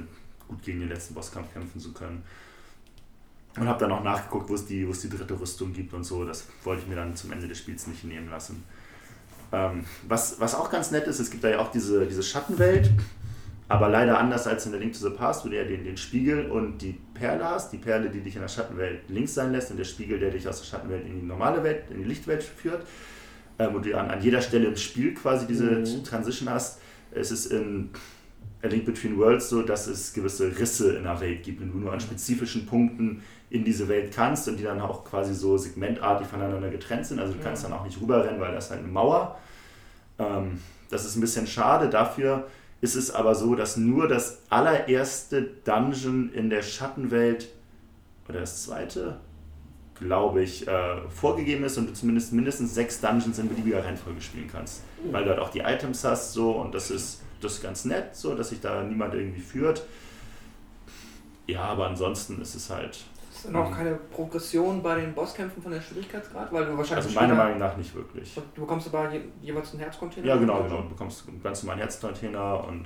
gut 0.48 0.62
gegen 0.62 0.80
den 0.80 0.88
letzten 0.88 1.14
Bosskampf 1.14 1.52
kämpfen 1.52 1.80
zu 1.80 1.92
können. 1.92 2.22
Und 3.56 3.68
habe 3.68 3.80
dann 3.80 3.92
auch 3.92 4.02
nachgeguckt, 4.02 4.48
wo 4.48 4.54
es, 4.54 4.66
die, 4.66 4.86
wo 4.86 4.92
es 4.92 5.00
die 5.00 5.10
dritte 5.10 5.38
Rüstung 5.38 5.72
gibt 5.72 5.92
und 5.92 6.04
so. 6.04 6.24
Das 6.24 6.46
wollte 6.64 6.82
ich 6.82 6.88
mir 6.88 6.96
dann 6.96 7.14
zum 7.14 7.32
Ende 7.32 7.48
des 7.48 7.58
Spiels 7.58 7.86
nicht 7.86 8.04
nehmen 8.04 8.30
lassen. 8.30 8.64
Ähm, 9.52 9.84
was, 10.08 10.40
was 10.40 10.54
auch 10.54 10.70
ganz 10.70 10.90
nett 10.90 11.06
ist, 11.06 11.18
es 11.18 11.30
gibt 11.30 11.44
da 11.44 11.50
ja 11.50 11.58
auch 11.58 11.70
diese, 11.70 12.06
diese 12.06 12.22
Schattenwelt, 12.22 12.90
aber 13.68 13.88
leider 13.88 14.18
anders 14.18 14.46
als 14.46 14.64
in 14.64 14.72
der 14.72 14.80
Link 14.80 14.94
to 14.94 15.00
the 15.00 15.14
Past, 15.14 15.44
wo 15.44 15.50
du 15.50 15.56
ja 15.56 15.64
den, 15.64 15.84
den 15.84 15.98
Spiegel 15.98 16.50
und 16.50 16.78
die 16.78 16.98
Perle 17.22 17.44
hast. 17.44 17.72
Die 17.72 17.78
Perle, 17.78 18.10
die 18.10 18.20
dich 18.20 18.34
in 18.34 18.42
der 18.42 18.48
Schattenwelt 18.48 19.00
links 19.08 19.34
sein 19.34 19.52
lässt 19.52 19.70
und 19.70 19.76
der 19.76 19.84
Spiegel, 19.84 20.18
der 20.18 20.30
dich 20.30 20.48
aus 20.48 20.58
der 20.60 20.66
Schattenwelt 20.66 21.06
in 21.06 21.20
die 21.20 21.26
normale 21.26 21.62
Welt, 21.62 21.84
in 21.90 21.98
die 21.98 22.04
Lichtwelt 22.04 22.42
führt. 22.42 22.84
Ähm, 23.58 23.74
und 23.74 23.86
du 23.86 23.96
an, 23.96 24.10
an 24.10 24.20
jeder 24.22 24.40
Stelle 24.42 24.66
im 24.66 24.76
Spiel 24.76 25.14
quasi 25.14 25.46
diese 25.46 25.64
Mhm. 25.70 26.04
Transition 26.04 26.48
hast. 26.50 26.80
Es 27.12 27.30
ist 27.30 27.46
in 27.46 27.90
A 28.64 28.68
Link 28.68 28.84
Between 28.86 29.16
Worlds 29.18 29.48
so, 29.48 29.62
dass 29.62 29.86
es 29.86 30.12
gewisse 30.12 30.56
Risse 30.58 30.96
in 30.96 31.04
der 31.04 31.20
Welt 31.20 31.42
gibt 31.42 31.60
und 31.62 31.72
du 31.72 31.78
nur 31.78 31.92
an 31.92 32.00
spezifischen 32.00 32.66
Punkten 32.66 33.22
in 33.50 33.64
diese 33.64 33.86
Welt 33.88 34.12
kannst 34.14 34.48
und 34.48 34.56
die 34.58 34.64
dann 34.64 34.80
auch 34.80 35.04
quasi 35.04 35.34
so 35.34 35.58
segmentartig 35.58 36.26
voneinander 36.26 36.70
getrennt 36.70 37.06
sind. 37.06 37.18
Also 37.20 37.34
du 37.34 37.40
kannst 37.40 37.64
dann 37.64 37.72
auch 37.72 37.84
nicht 37.84 38.00
rüberrennen, 38.00 38.40
weil 38.40 38.52
das 38.54 38.64
ist 38.66 38.70
halt 38.70 38.82
eine 38.82 38.92
Mauer. 38.92 39.38
Ähm, 40.18 40.58
das 40.90 41.04
ist 41.04 41.16
ein 41.16 41.20
bisschen 41.20 41.46
schade. 41.46 41.88
Dafür 41.88 42.46
ist 42.82 42.96
es 42.96 43.12
aber 43.12 43.34
so, 43.36 43.54
dass 43.54 43.76
nur 43.76 44.08
das 44.08 44.42
allererste 44.50 45.42
Dungeon 45.64 46.30
in 46.34 46.50
der 46.50 46.62
Schattenwelt 46.62 47.48
oder 48.28 48.40
das 48.40 48.64
zweite, 48.64 49.20
glaube 49.94 50.42
ich, 50.42 50.66
äh, 50.66 51.08
vorgegeben 51.08 51.62
ist 51.62 51.78
und 51.78 51.88
du 51.88 51.92
zumindest 51.92 52.32
mindestens 52.32 52.74
sechs 52.74 53.00
Dungeons 53.00 53.38
in 53.38 53.48
beliebiger 53.48 53.84
Reihenfolge 53.84 54.20
spielen 54.20 54.48
kannst. 54.50 54.82
Weil 55.12 55.22
du 55.22 55.30
halt 55.30 55.38
auch 55.38 55.50
die 55.50 55.60
Items 55.60 56.02
hast 56.02 56.32
so 56.32 56.50
und 56.52 56.74
das 56.74 56.90
ist, 56.90 57.22
das 57.40 57.54
ist 57.54 57.62
ganz 57.62 57.84
nett, 57.84 58.16
so 58.16 58.34
dass 58.34 58.48
sich 58.48 58.60
da 58.60 58.82
niemand 58.82 59.14
irgendwie 59.14 59.40
führt. 59.40 59.86
Ja, 61.46 61.62
aber 61.62 61.86
ansonsten 61.86 62.42
ist 62.42 62.56
es 62.56 62.68
halt, 62.68 63.04
Ist 63.42 63.48
denn 63.48 63.56
auch 63.56 63.72
keine 63.72 63.96
Progression 63.96 64.84
bei 64.84 65.00
den 65.00 65.14
Bosskämpfen 65.14 65.60
von 65.60 65.72
der 65.72 65.80
Schwierigkeitsgrad? 65.80 66.52
Weil 66.52 66.64
du 66.64 66.78
wahrscheinlich. 66.78 67.06
also 67.06 67.20
meiner 67.20 67.34
Meinung 67.34 67.58
nach 67.58 67.76
nicht 67.76 67.92
wirklich. 67.92 68.38
Du 68.54 68.60
bekommst 68.60 68.86
aber 68.86 69.12
je, 69.12 69.20
jeweils 69.40 69.72
einen 69.72 69.80
Herzcontainer? 69.80 70.28
Ja, 70.28 70.36
genau, 70.36 70.62
genau. 70.62 70.82
Du 70.82 70.90
bekommst 70.90 71.26
einen 71.26 71.42
ganz 71.42 71.64
normalen 71.64 71.80
Herzcontainer 71.80 72.62
und 72.68 72.84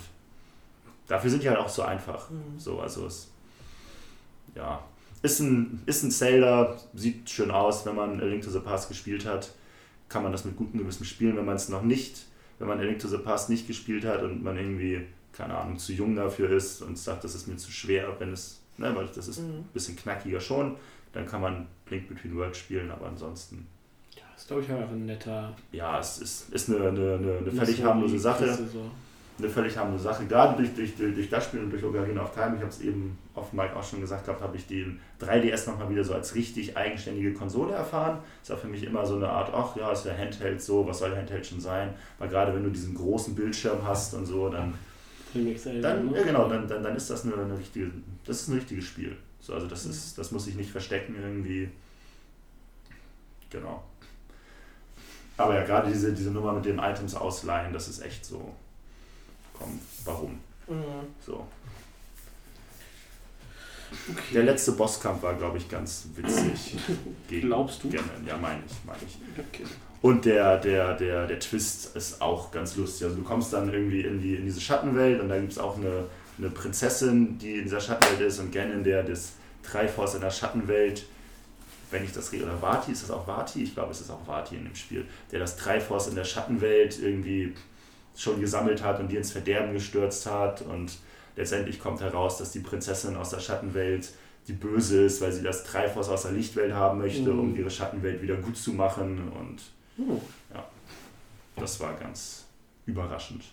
dafür 1.06 1.28
sind 1.28 1.42
die 1.42 1.48
halt 1.50 1.58
auch 1.58 1.68
so 1.68 1.82
einfach. 1.82 2.30
Mhm. 2.30 2.58
So, 2.58 2.80
also 2.80 3.04
es 3.04 3.30
ja, 4.54 4.82
ist 5.20 5.40
ein, 5.40 5.82
ist 5.84 6.02
ein 6.04 6.10
Zelda, 6.10 6.74
sieht 6.94 7.28
schön 7.28 7.50
aus, 7.50 7.84
wenn 7.84 7.94
man 7.94 8.18
A 8.18 8.24
Link 8.24 8.42
to 8.42 8.50
the 8.50 8.60
Past 8.60 8.88
gespielt 8.88 9.26
hat, 9.26 9.50
kann 10.08 10.22
man 10.22 10.32
das 10.32 10.46
mit 10.46 10.56
gutem 10.56 10.80
Gewissen 10.80 11.04
spielen. 11.04 11.36
Wenn 11.36 11.44
man 11.44 11.56
es 11.56 11.68
noch 11.68 11.82
nicht, 11.82 12.24
wenn 12.58 12.66
man 12.66 12.80
A 12.80 12.82
Link 12.82 12.98
to 12.98 13.08
the 13.08 13.18
Past 13.18 13.50
nicht 13.50 13.66
gespielt 13.66 14.06
hat 14.06 14.22
und 14.22 14.42
man 14.42 14.56
irgendwie, 14.56 15.02
keine 15.32 15.54
Ahnung, 15.54 15.76
zu 15.76 15.92
jung 15.92 16.16
dafür 16.16 16.48
ist 16.48 16.80
und 16.80 16.96
sagt, 16.96 17.24
das 17.24 17.34
ist 17.34 17.46
mir 17.46 17.56
zu 17.56 17.70
schwer, 17.70 18.16
wenn 18.20 18.32
es, 18.32 18.62
ne, 18.78 18.94
weil 18.94 19.06
das 19.06 19.28
ist 19.28 19.38
ein 19.38 19.58
Mhm. 19.58 19.62
bisschen 19.72 19.96
knackiger 19.96 20.40
schon, 20.40 20.76
dann 21.12 21.26
kann 21.26 21.40
man 21.40 21.66
Link 21.90 22.08
Between 22.08 22.36
Worlds 22.36 22.58
spielen, 22.58 22.90
aber 22.90 23.06
ansonsten, 23.06 23.66
Das 24.34 24.42
ist, 24.42 24.48
glaube 24.48 24.62
ich, 24.62 24.70
einfach 24.70 24.90
ein 24.90 25.06
netter. 25.06 25.54
ja, 25.72 25.98
es 25.98 26.18
ist, 26.18 26.50
ist 26.50 26.68
eine, 26.68 26.78
eine, 26.88 27.14
eine, 27.14 27.38
eine 27.38 27.52
völlig 27.52 27.82
harmlose 27.82 28.18
Sache. 28.18 28.54
So. 28.54 28.90
eine 29.38 29.48
völlig 29.50 29.76
harmlose 29.76 30.04
Sache. 30.04 30.24
Gerade 30.26 30.56
durch, 30.56 30.74
durch, 30.74 30.96
durch, 30.96 31.14
durch 31.14 31.28
das 31.30 31.44
Spiel 31.44 31.60
und 31.60 31.70
durch 31.70 31.84
Ocarina 31.84 32.22
of 32.22 32.32
Time, 32.34 32.54
ich 32.56 32.60
habe 32.62 32.70
es 32.70 32.80
eben 32.80 33.18
auf 33.34 33.52
Mike 33.52 33.76
auch 33.76 33.82
schon 33.84 34.00
gesagt 34.00 34.24
gehabt, 34.24 34.40
habe 34.42 34.56
ich 34.56 34.66
den 34.66 34.98
3DS 35.20 35.68
nochmal 35.70 35.90
wieder 35.90 36.04
so 36.04 36.14
als 36.14 36.34
richtig 36.34 36.74
eigenständige 36.76 37.32
Konsole 37.34 37.72
erfahren. 37.74 38.18
Ist 38.42 38.50
auch 38.50 38.58
für 38.58 38.66
mich 38.68 38.82
immer 38.82 39.04
so 39.04 39.16
eine 39.16 39.28
Art, 39.28 39.50
ach 39.54 39.76
ja, 39.76 39.92
ist 39.92 40.06
ja 40.06 40.14
Handheld 40.16 40.62
so, 40.62 40.86
was 40.86 40.98
soll 41.00 41.14
Handheld 41.16 41.46
schon 41.46 41.60
sein? 41.60 41.90
Weil 42.18 42.28
gerade 42.30 42.54
wenn 42.54 42.64
du 42.64 42.70
diesen 42.70 42.94
großen 42.94 43.34
Bildschirm 43.34 43.86
hast 43.86 44.14
und 44.14 44.24
so, 44.26 44.48
dann, 44.48 44.72
dann, 45.82 46.12
ja, 46.14 46.22
genau, 46.22 46.48
dann, 46.48 46.66
dann, 46.68 46.82
dann 46.82 46.96
ist 46.96 47.10
das 47.10 47.24
eine, 47.24 47.34
eine 47.34 47.58
richtige, 47.58 47.90
das 48.24 48.42
ist 48.42 48.48
ein 48.48 48.54
richtiges 48.54 48.84
Spiel. 48.84 49.16
So, 49.40 49.54
also 49.54 49.66
das 49.66 49.86
ist, 49.86 50.18
das 50.18 50.32
muss 50.32 50.46
ich 50.46 50.54
nicht 50.56 50.70
verstecken 50.70 51.16
irgendwie. 51.20 51.70
Genau. 53.50 53.84
Aber 55.36 55.54
ja, 55.54 55.64
gerade 55.64 55.88
diese, 55.90 56.12
diese 56.12 56.30
Nummer 56.30 56.52
mit 56.52 56.64
den 56.64 56.78
Items 56.78 57.14
ausleihen, 57.14 57.72
das 57.72 57.88
ist 57.88 58.00
echt 58.00 58.24
so. 58.24 58.54
Komm, 59.52 59.78
warum? 60.04 60.40
Mhm. 60.68 61.06
So. 61.24 61.46
Der 64.34 64.42
letzte 64.42 64.72
Bosskampf 64.72 65.22
war, 65.22 65.34
glaube 65.34 65.58
ich, 65.58 65.68
ganz 65.68 66.08
witzig. 66.16 66.76
Gegen 67.28 67.48
Glaubst 67.48 67.84
du? 67.84 67.90
Ganon. 67.90 68.26
Ja, 68.26 68.36
meine 68.36 68.62
ich, 68.66 68.72
meine 68.84 68.98
ich. 69.06 69.18
Okay. 69.38 69.64
Und 70.06 70.24
der, 70.24 70.58
der, 70.58 70.94
der, 70.94 71.26
der 71.26 71.40
Twist 71.40 71.96
ist 71.96 72.22
auch 72.22 72.52
ganz 72.52 72.76
lustig. 72.76 73.06
Also 73.06 73.16
du 73.16 73.24
kommst 73.24 73.52
dann 73.52 73.72
irgendwie 73.72 74.02
in, 74.02 74.20
die, 74.20 74.36
in 74.36 74.44
diese 74.44 74.60
Schattenwelt 74.60 75.20
und 75.20 75.28
da 75.28 75.36
gibt 75.36 75.50
es 75.50 75.58
auch 75.58 75.76
eine, 75.76 76.04
eine 76.38 76.50
Prinzessin, 76.50 77.38
die 77.38 77.56
in 77.56 77.64
dieser 77.64 77.80
Schattenwelt 77.80 78.20
ist 78.20 78.38
und 78.38 78.52
Ganon, 78.52 78.84
der 78.84 79.02
das 79.02 79.32
Triforce 79.64 80.14
in 80.14 80.20
der 80.20 80.30
Schattenwelt, 80.30 81.06
wenn 81.90 82.04
ich 82.04 82.12
das 82.12 82.30
rede, 82.30 82.44
oder 82.44 82.60
Vati, 82.62 82.92
ist 82.92 83.02
das 83.02 83.10
auch 83.10 83.26
Vati? 83.26 83.64
Ich 83.64 83.74
glaube, 83.74 83.90
es 83.90 84.00
ist 84.00 84.10
auch 84.10 84.24
Vati 84.26 84.54
in 84.54 84.64
dem 84.64 84.76
Spiel, 84.76 85.04
der 85.32 85.40
das 85.40 85.56
Triforce 85.56 86.06
in 86.06 86.14
der 86.14 86.24
Schattenwelt 86.24 87.00
irgendwie 87.00 87.54
schon 88.16 88.40
gesammelt 88.40 88.84
hat 88.84 89.00
und 89.00 89.08
die 89.10 89.16
ins 89.16 89.32
Verderben 89.32 89.72
gestürzt 89.72 90.26
hat 90.26 90.62
und 90.62 90.98
letztendlich 91.34 91.80
kommt 91.80 92.00
heraus, 92.00 92.38
dass 92.38 92.52
die 92.52 92.60
Prinzessin 92.60 93.16
aus 93.16 93.30
der 93.30 93.40
Schattenwelt 93.40 94.10
die 94.46 94.52
böse 94.52 95.02
ist, 95.04 95.20
weil 95.20 95.32
sie 95.32 95.42
das 95.42 95.64
Triforce 95.64 96.08
aus 96.10 96.22
der 96.22 96.30
Lichtwelt 96.30 96.72
haben 96.72 96.98
möchte, 96.98 97.32
Mhm. 97.32 97.40
um 97.40 97.56
ihre 97.56 97.70
Schattenwelt 97.70 98.22
wieder 98.22 98.36
gut 98.36 98.56
zu 98.56 98.72
machen 98.72 99.32
und 99.40 99.62
Hm. 99.96 100.20
das 101.56 101.80
war 101.80 101.94
ganz 101.94 102.44
überraschend. 102.86 103.44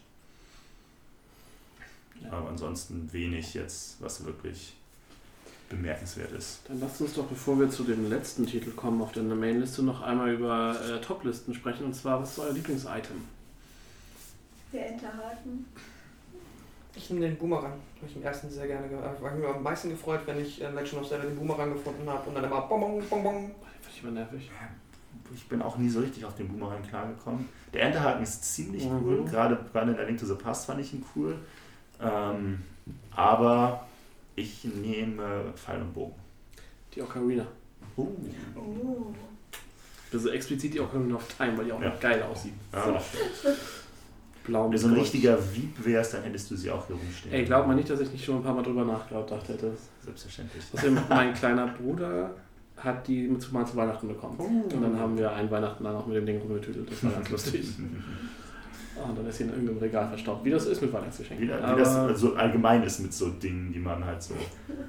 Ja. 2.22 2.32
Aber 2.32 2.50
ansonsten 2.50 3.12
wenig 3.12 3.54
jetzt, 3.54 4.02
was 4.02 4.24
wirklich 4.26 4.74
bemerkenswert 5.70 6.32
ist. 6.34 6.60
Dann 6.68 6.80
lasst 6.80 7.02
uns 7.02 7.14
doch, 7.14 7.26
bevor 7.26 7.60
wir 7.60 7.70
zu 7.70 7.84
dem 7.84 8.10
letzten 8.10 8.46
Titel 8.46 8.72
kommen 8.72 9.02
auf 9.02 9.12
der 9.14 9.24
Mainliste, 9.24 9.82
noch 9.84 10.02
einmal 10.02 10.32
über 10.34 10.76
äh, 10.80 11.02
Toplisten 11.02 11.54
sprechen. 11.54 11.86
Und 11.86 11.94
zwar, 11.96 12.22
was 12.22 12.34
ist 12.34 12.40
euer 12.40 12.52
Lieblingsitem? 12.54 13.24
Der 14.72 14.90
Enterhaken. 14.90 15.66
Ich 16.96 17.10
nehme 17.10 17.26
den 17.26 17.38
Boomerang. 17.38 17.72
Habe 17.72 18.08
ich 18.08 18.16
im 18.16 18.22
ersten 18.24 18.50
sehr 18.52 18.68
gerne 18.68 18.88
ge- 18.88 19.00
äh, 19.00 19.22
war 19.22 19.34
ich 19.34 19.40
mir 19.40 19.48
am 19.48 19.64
meisten 19.64 19.90
gefreut, 19.90 20.22
wenn 20.26 20.40
ich 20.40 20.62
äh, 20.62 20.70
Legend 20.70 21.02
of 21.02 21.10
Zelda 21.10 21.26
den 21.26 21.36
Boomerang 21.38 21.74
gefunden 21.74 22.08
habe 22.08 22.28
und 22.30 22.36
dann 22.36 22.44
immer 22.44 22.62
Bonbon, 22.62 23.04
Bonbon. 23.10 23.46
Finde 23.48 23.56
ich 23.96 24.04
immer 24.04 24.12
nervig. 24.12 24.52
Ich 25.36 25.48
bin 25.48 25.62
auch 25.62 25.78
nie 25.78 25.90
so 25.90 26.00
richtig 26.00 26.26
auf 26.26 26.36
den 26.36 26.48
Boomerang 26.48 26.82
klargekommen. 26.84 27.48
Der 27.74 27.84
Enterhaken 27.84 28.22
ist 28.24 28.44
ziemlich 28.44 28.86
Mhm. 28.86 29.02
cool, 29.04 29.26
gerade, 29.26 29.58
gerade 29.72 29.92
in 29.92 29.98
der 29.98 30.06
Link 30.06 30.20
to 30.20 30.26
the 30.26 30.36
Past 30.36 30.66
fand 30.68 30.80
ich 30.80 30.94
ihn 30.94 31.04
cool. 31.16 31.36
Ähm, 32.02 32.60
aber 33.16 33.88
ich 34.36 34.64
nehme 34.66 35.52
Pfeil 35.56 35.82
und 35.82 35.94
Bogen. 35.94 36.16
Die 36.94 37.02
Ocarina. 37.02 37.46
Uh. 37.98 38.08
Oh. 38.56 39.14
Also 40.12 40.30
explizit 40.30 40.74
die 40.74 40.80
Ocarina 40.80 41.16
of 41.16 41.28
Time, 41.36 41.58
weil 41.58 41.66
die 41.66 41.72
auch 41.72 41.82
Ja. 41.82 41.90
noch 41.90 42.00
geil 42.00 42.22
aussieht. 42.24 42.54
Ja, 42.72 43.00
stimmt. 43.00 43.58
Blau 44.44 44.66
Wenn 44.66 44.72
du 44.72 44.78
so 44.78 44.88
ein 44.90 44.94
richtiger 44.96 45.38
Wieb 45.56 45.86
wärst, 45.86 46.14
dann 46.16 46.24
hättest 46.24 46.52
du 46.52 46.56
sie 46.58 46.70
auch 46.70 46.86
hier 46.86 46.98
rumstehen. 46.98 47.34
Ey, 47.34 47.46
glaub 47.46 47.66
mal 47.66 47.76
nicht, 47.76 47.90
dass 47.90 48.02
ich 48.02 48.12
nicht 48.12 48.26
schon 48.26 48.36
ein 48.38 48.44
paar 48.44 48.54
Mal 48.54 48.62
drüber 48.62 48.84
nachgedacht 48.84 49.48
hätte. 49.48 49.72
Selbstverständlich. 50.04 50.64
Außerdem, 50.74 51.00
mein 51.10 51.34
kleiner 51.34 51.68
Bruder 51.68 52.32
hat 52.78 53.08
die 53.08 53.38
zu 53.40 53.54
mal 53.54 53.66
zu 53.66 53.76
Weihnachten 53.76 54.08
bekommen. 54.08 54.38
Und 54.40 54.82
dann 54.82 55.00
haben 55.00 55.18
wir 55.18 55.32
ein 55.32 55.50
Weihnachten 55.50 55.84
dann 55.84 55.96
auch 55.96 56.06
mit 56.06 56.18
dem 56.18 56.26
Ding 56.26 56.40
rumgetüdelt. 56.40 56.92
Das 56.92 57.04
war 57.04 57.12
ganz 57.12 57.30
lustig. 57.30 57.68
Und 58.96 59.18
dann 59.18 59.26
ist 59.26 59.38
sie 59.38 59.44
in 59.46 59.50
irgendeinem 59.50 59.80
Regal 59.80 60.08
verstaubt. 60.08 60.46
Wie 60.46 60.52
das 60.52 60.68
ist 60.68 60.82
mit 60.82 60.94
Weihnachtsgeschenken. 60.94 61.48
Wie, 61.48 61.52
wie 61.52 61.80
das 61.80 62.20
so 62.20 62.36
allgemein 62.36 62.84
ist 62.84 63.00
mit 63.00 63.12
so 63.12 63.30
Dingen, 63.30 63.74
die 63.74 63.80
man 63.80 64.06
halt 64.06 64.22
so 64.22 64.36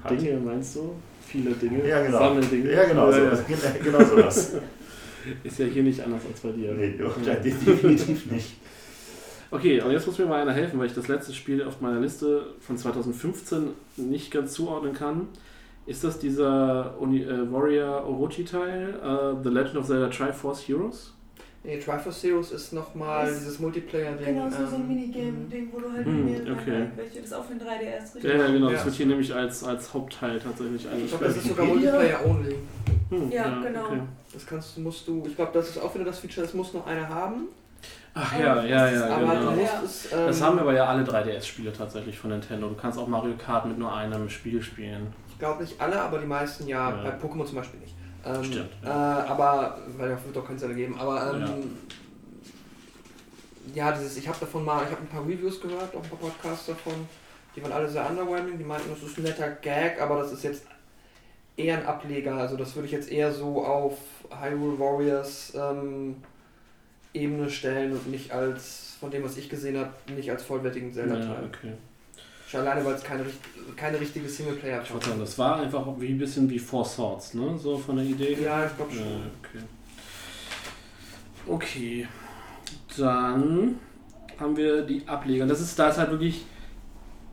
hat. 0.03 0.11
Dinge 0.11 0.39
meinst 0.39 0.75
du? 0.75 0.93
Viele 1.25 1.51
Dinge? 1.51 1.87
Ja, 1.87 2.03
genau. 2.03 2.19
Sammeldinge? 2.19 2.71
Ja, 2.71 2.83
genau, 2.85 3.11
Ja, 3.11 3.35
so, 3.35 3.43
genau, 3.47 3.83
genau 3.83 4.05
sowas. 4.05 4.53
Ist 5.43 5.57
ja 5.57 5.65
hier 5.65 5.81
nicht 5.81 5.99
anders 6.01 6.21
als 6.27 6.39
bei 6.39 6.51
dir. 6.51 6.71
Nee, 6.73 6.99
ja, 7.25 7.33
definitiv 7.33 8.25
nicht. 8.31 8.57
Okay, 9.49 9.81
und 9.81 9.91
jetzt 9.91 10.05
muss 10.05 10.19
mir 10.19 10.25
mal 10.25 10.41
einer 10.41 10.53
helfen, 10.53 10.79
weil 10.79 10.85
ich 10.85 10.93
das 10.93 11.07
letzte 11.07 11.33
Spiel 11.33 11.63
auf 11.63 11.81
meiner 11.81 11.99
Liste 11.99 12.53
von 12.59 12.77
2015 12.77 13.69
nicht 13.97 14.29
ganz 14.29 14.53
zuordnen 14.53 14.93
kann. 14.93 15.27
Ist 15.85 16.03
das 16.03 16.17
dieser 16.17 16.95
Uni 16.99 17.21
äh, 17.21 17.51
Warrior 17.51 18.03
Orochi-Teil, 18.07 18.89
äh, 19.03 19.43
The 19.43 19.49
Legend 19.49 19.77
of 19.77 19.85
Zelda 19.85 20.07
Triforce 20.07 20.67
Heroes? 20.67 21.13
Nee, 21.63 21.79
Triforce 21.79 22.23
Heroes 22.23 22.51
ist 22.51 22.73
nochmal 22.73 23.27
Das- 23.27 23.39
dieses 23.39 23.59
Multiplayer-Ding. 23.59 24.25
Genau, 24.35 24.49
so, 24.49 24.65
so 24.67 24.75
ein 24.75 24.81
ähm, 24.81 24.87
Minigame-Ding, 24.87 25.69
wo 25.71 25.79
du 25.79 25.91
halt 25.91 26.05
Hm, 26.05 26.25
mit 26.25 26.43
mehreren 26.45 26.59
okay. 26.59 26.87
welche 26.95 27.21
das 27.21 27.29
für 27.29 27.53
ein 27.53 27.59
3DS 27.59 28.15
richtig. 28.15 28.23
Ja, 28.23 28.37
ja, 28.37 28.47
genau, 28.47 28.69
das 28.69 28.79
Ja. 28.81 28.85
wird 28.85 28.95
hier 28.95 29.05
nämlich 29.07 29.33
als, 29.33 29.63
als 29.63 29.93
Hauptteil 29.93 30.39
tatsächlich 30.39 30.85
Ich 30.85 30.89
eingestellt. 30.91 31.09
glaube, 31.19 31.25
das 31.25 31.37
ist 31.37 31.47
sogar 31.47 31.65
Multiplayer-only. 31.65 32.55
Hm, 33.09 33.31
Ja, 33.31 33.61
genau. 33.61 33.85
Das 34.33 34.45
kannst 34.45 34.77
du, 34.77 34.81
musst 34.81 35.07
du, 35.07 35.23
ich 35.27 35.35
glaube, 35.35 35.51
das 35.53 35.69
ist 35.69 35.77
auch 35.77 35.93
wieder 35.93 36.05
das 36.05 36.19
Feature, 36.19 36.45
das 36.45 36.53
muss 36.55 36.73
noch 36.73 36.85
einer 36.87 37.07
haben. 37.07 37.47
Ach 38.15 38.39
ja, 38.39 38.63
ja, 38.63 38.89
ja, 38.91 39.05
aber 39.17 39.35
genau. 39.35 39.51
musst 39.51 39.61
Ja. 39.73 39.81
es. 39.83 40.05
Ähm, 40.13 40.19
Das 40.27 40.41
haben 40.41 40.57
aber 40.59 40.73
ja 40.73 40.85
alle 40.85 41.03
3DS-Spiele 41.03 41.71
tatsächlich 41.73 42.17
von 42.17 42.29
Nintendo. 42.31 42.69
Du 42.69 42.75
kannst 42.75 42.97
auch 42.97 43.07
Mario 43.07 43.33
Kart 43.37 43.65
mit 43.67 43.77
nur 43.77 43.93
einem 43.93 44.29
Spiel 44.29 44.61
spielen. 44.61 45.07
Ich 45.35 45.39
glaube 45.39 45.63
nicht 45.63 45.81
alle, 45.81 46.01
aber 46.01 46.19
die 46.19 46.25
meisten 46.25 46.65
ja. 46.65 46.89
Ja. 46.89 47.03
Bei 47.03 47.09
Pokémon 47.17 47.45
zum 47.45 47.55
Beispiel 47.57 47.81
nicht. 47.81 47.93
Ähm, 48.25 48.41
Stimmt, 48.41 48.69
Äh, 48.81 48.87
aber, 48.87 49.79
weil 49.97 50.07
da 50.07 50.23
wird 50.23 50.33
doch 50.33 50.47
kein 50.47 50.57
Zelda 50.57 50.73
geben. 50.73 50.97
Aber 50.97 51.33
ähm, 51.33 51.77
ja. 53.73 53.91
dieses, 53.91 54.15
ich 54.15 54.25
habe 54.29 54.39
davon 54.39 54.63
mal, 54.63 54.83
ich 54.85 54.91
habe 54.91 55.01
ein 55.01 55.07
paar 55.07 55.23
Reviews 55.23 55.59
gehört, 55.59 55.93
auch 55.93 56.01
ein 56.01 56.09
paar 56.09 56.19
Podcasts 56.19 56.67
davon. 56.67 57.05
Die 57.53 57.61
waren 57.61 57.73
alle 57.73 57.89
sehr 57.89 58.09
underwhelming. 58.09 58.57
Die 58.57 58.63
meinten, 58.63 58.89
das 58.89 59.03
ist 59.03 59.17
ein 59.17 59.23
netter 59.23 59.49
Gag, 59.49 60.01
aber 60.01 60.21
das 60.21 60.31
ist 60.31 60.43
jetzt 60.45 60.63
eher 61.57 61.79
ein 61.79 61.85
Ableger. 61.85 62.35
Also 62.35 62.55
das 62.55 62.73
würde 62.73 62.85
ich 62.85 62.93
jetzt 62.93 63.11
eher 63.11 63.33
so 63.33 63.61
auf 63.65 63.97
Hyrule 64.29 64.79
Warriors 64.79 65.53
ähm, 65.53 66.15
Ebene 67.13 67.49
stellen 67.49 67.91
und 67.91 68.07
nicht 68.09 68.31
als, 68.31 68.95
von 69.01 69.11
dem 69.11 69.25
was 69.25 69.35
ich 69.35 69.49
gesehen 69.49 69.77
habe, 69.77 69.91
nicht 70.15 70.31
als 70.31 70.43
vollwertigen 70.43 70.93
Zelda-Teil. 70.93 71.27
Ja, 71.27 71.43
okay. 71.45 71.73
Schon 72.47 72.61
alleine, 72.61 72.85
weil 72.85 72.93
es 72.93 73.03
keine, 73.03 73.25
keine 73.75 73.99
richtige 73.99 74.29
Singleplayer 74.29 74.81
wollte 74.91 75.07
sagen, 75.09 75.19
das 75.19 75.37
war 75.39 75.59
einfach 75.59 75.85
wie 75.99 76.09
ein 76.09 76.17
bisschen 76.17 76.49
wie 76.49 76.59
Four 76.59 76.85
Swords, 76.85 77.33
ne? 77.33 77.57
So 77.57 77.77
von 77.77 77.95
der 77.97 78.05
Idee. 78.05 78.37
Ja, 78.43 78.65
ich 78.65 78.75
glaube 78.75 78.91
schon. 78.93 79.01
Ja, 79.03 79.17
okay. 79.41 79.63
Okay. 81.47 82.07
Dann 82.97 83.79
haben 84.39 84.57
wir 84.57 84.81
die 84.83 85.07
Ableger. 85.07 85.45
Das 85.45 85.59
ist, 85.61 85.77
da 85.77 85.89
ist 85.89 85.97
halt 85.97 86.11
wirklich 86.11 86.45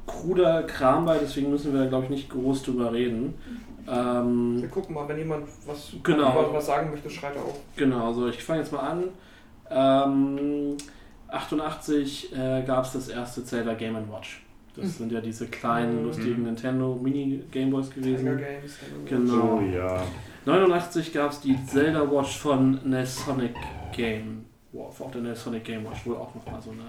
kruder 0.07 0.62
Kram 0.65 1.05
bei, 1.05 1.18
deswegen 1.18 1.50
müssen 1.50 1.73
wir 1.73 1.81
da 1.82 1.86
glaube 1.89 2.05
ich 2.05 2.10
nicht 2.10 2.31
groß 2.31 2.62
drüber 2.65 2.92
reden. 2.92 3.34
Ähm, 3.89 4.60
Wir 4.60 4.68
gucken 4.68 4.94
mal, 4.94 5.08
wenn 5.08 5.18
jemand 5.18 5.47
was, 5.66 5.92
Genau. 6.02 6.52
was 6.52 6.66
sagen 6.66 6.91
möchte, 6.91 7.10
schreit 7.10 7.34
er 7.36 7.42
auf. 7.42 7.58
Genau, 7.76 8.08
also 8.08 8.28
ich 8.28 8.42
fange 8.42 8.60
jetzt 8.60 8.73
mal 8.73 8.81
an. 8.81 9.05
Ähm, 9.70 10.76
88 11.28 12.32
äh, 12.36 12.62
gab 12.62 12.84
es 12.84 12.92
das 12.92 13.08
erste 13.08 13.44
Zelda 13.44 13.74
Game 13.74 13.97
Watch. 14.10 14.42
Das 14.75 14.84
Hm. 14.84 14.91
sind 14.92 15.12
ja 15.12 15.20
diese 15.20 15.47
kleinen, 15.49 15.99
Mhm. 16.01 16.05
lustigen 16.07 16.42
Nintendo 16.44 16.99
Mini 17.02 17.42
Gameboys 17.51 17.91
Tiger 17.91 18.07
gewesen. 18.07 18.39
Games. 18.39 18.76
Genau. 19.07 19.59
Oh 19.62 19.75
ja. 19.75 20.02
89 20.47 21.12
gab 21.12 21.31
es 21.31 21.41
die 21.41 21.57
Zelda 21.67 22.10
Watch 22.10 22.39
von 22.39 22.78
Sonic 23.05 23.55
Game 23.94 24.44
Watch, 24.73 25.01
auf 25.01 25.10
der 25.12 25.36
Sonic 25.36 25.65
Game 25.65 25.84
Watch, 25.84 26.07
wohl 26.07 26.17
auch 26.17 26.34
nochmal 26.34 26.60
so 26.60 26.70
eine. 26.70 26.81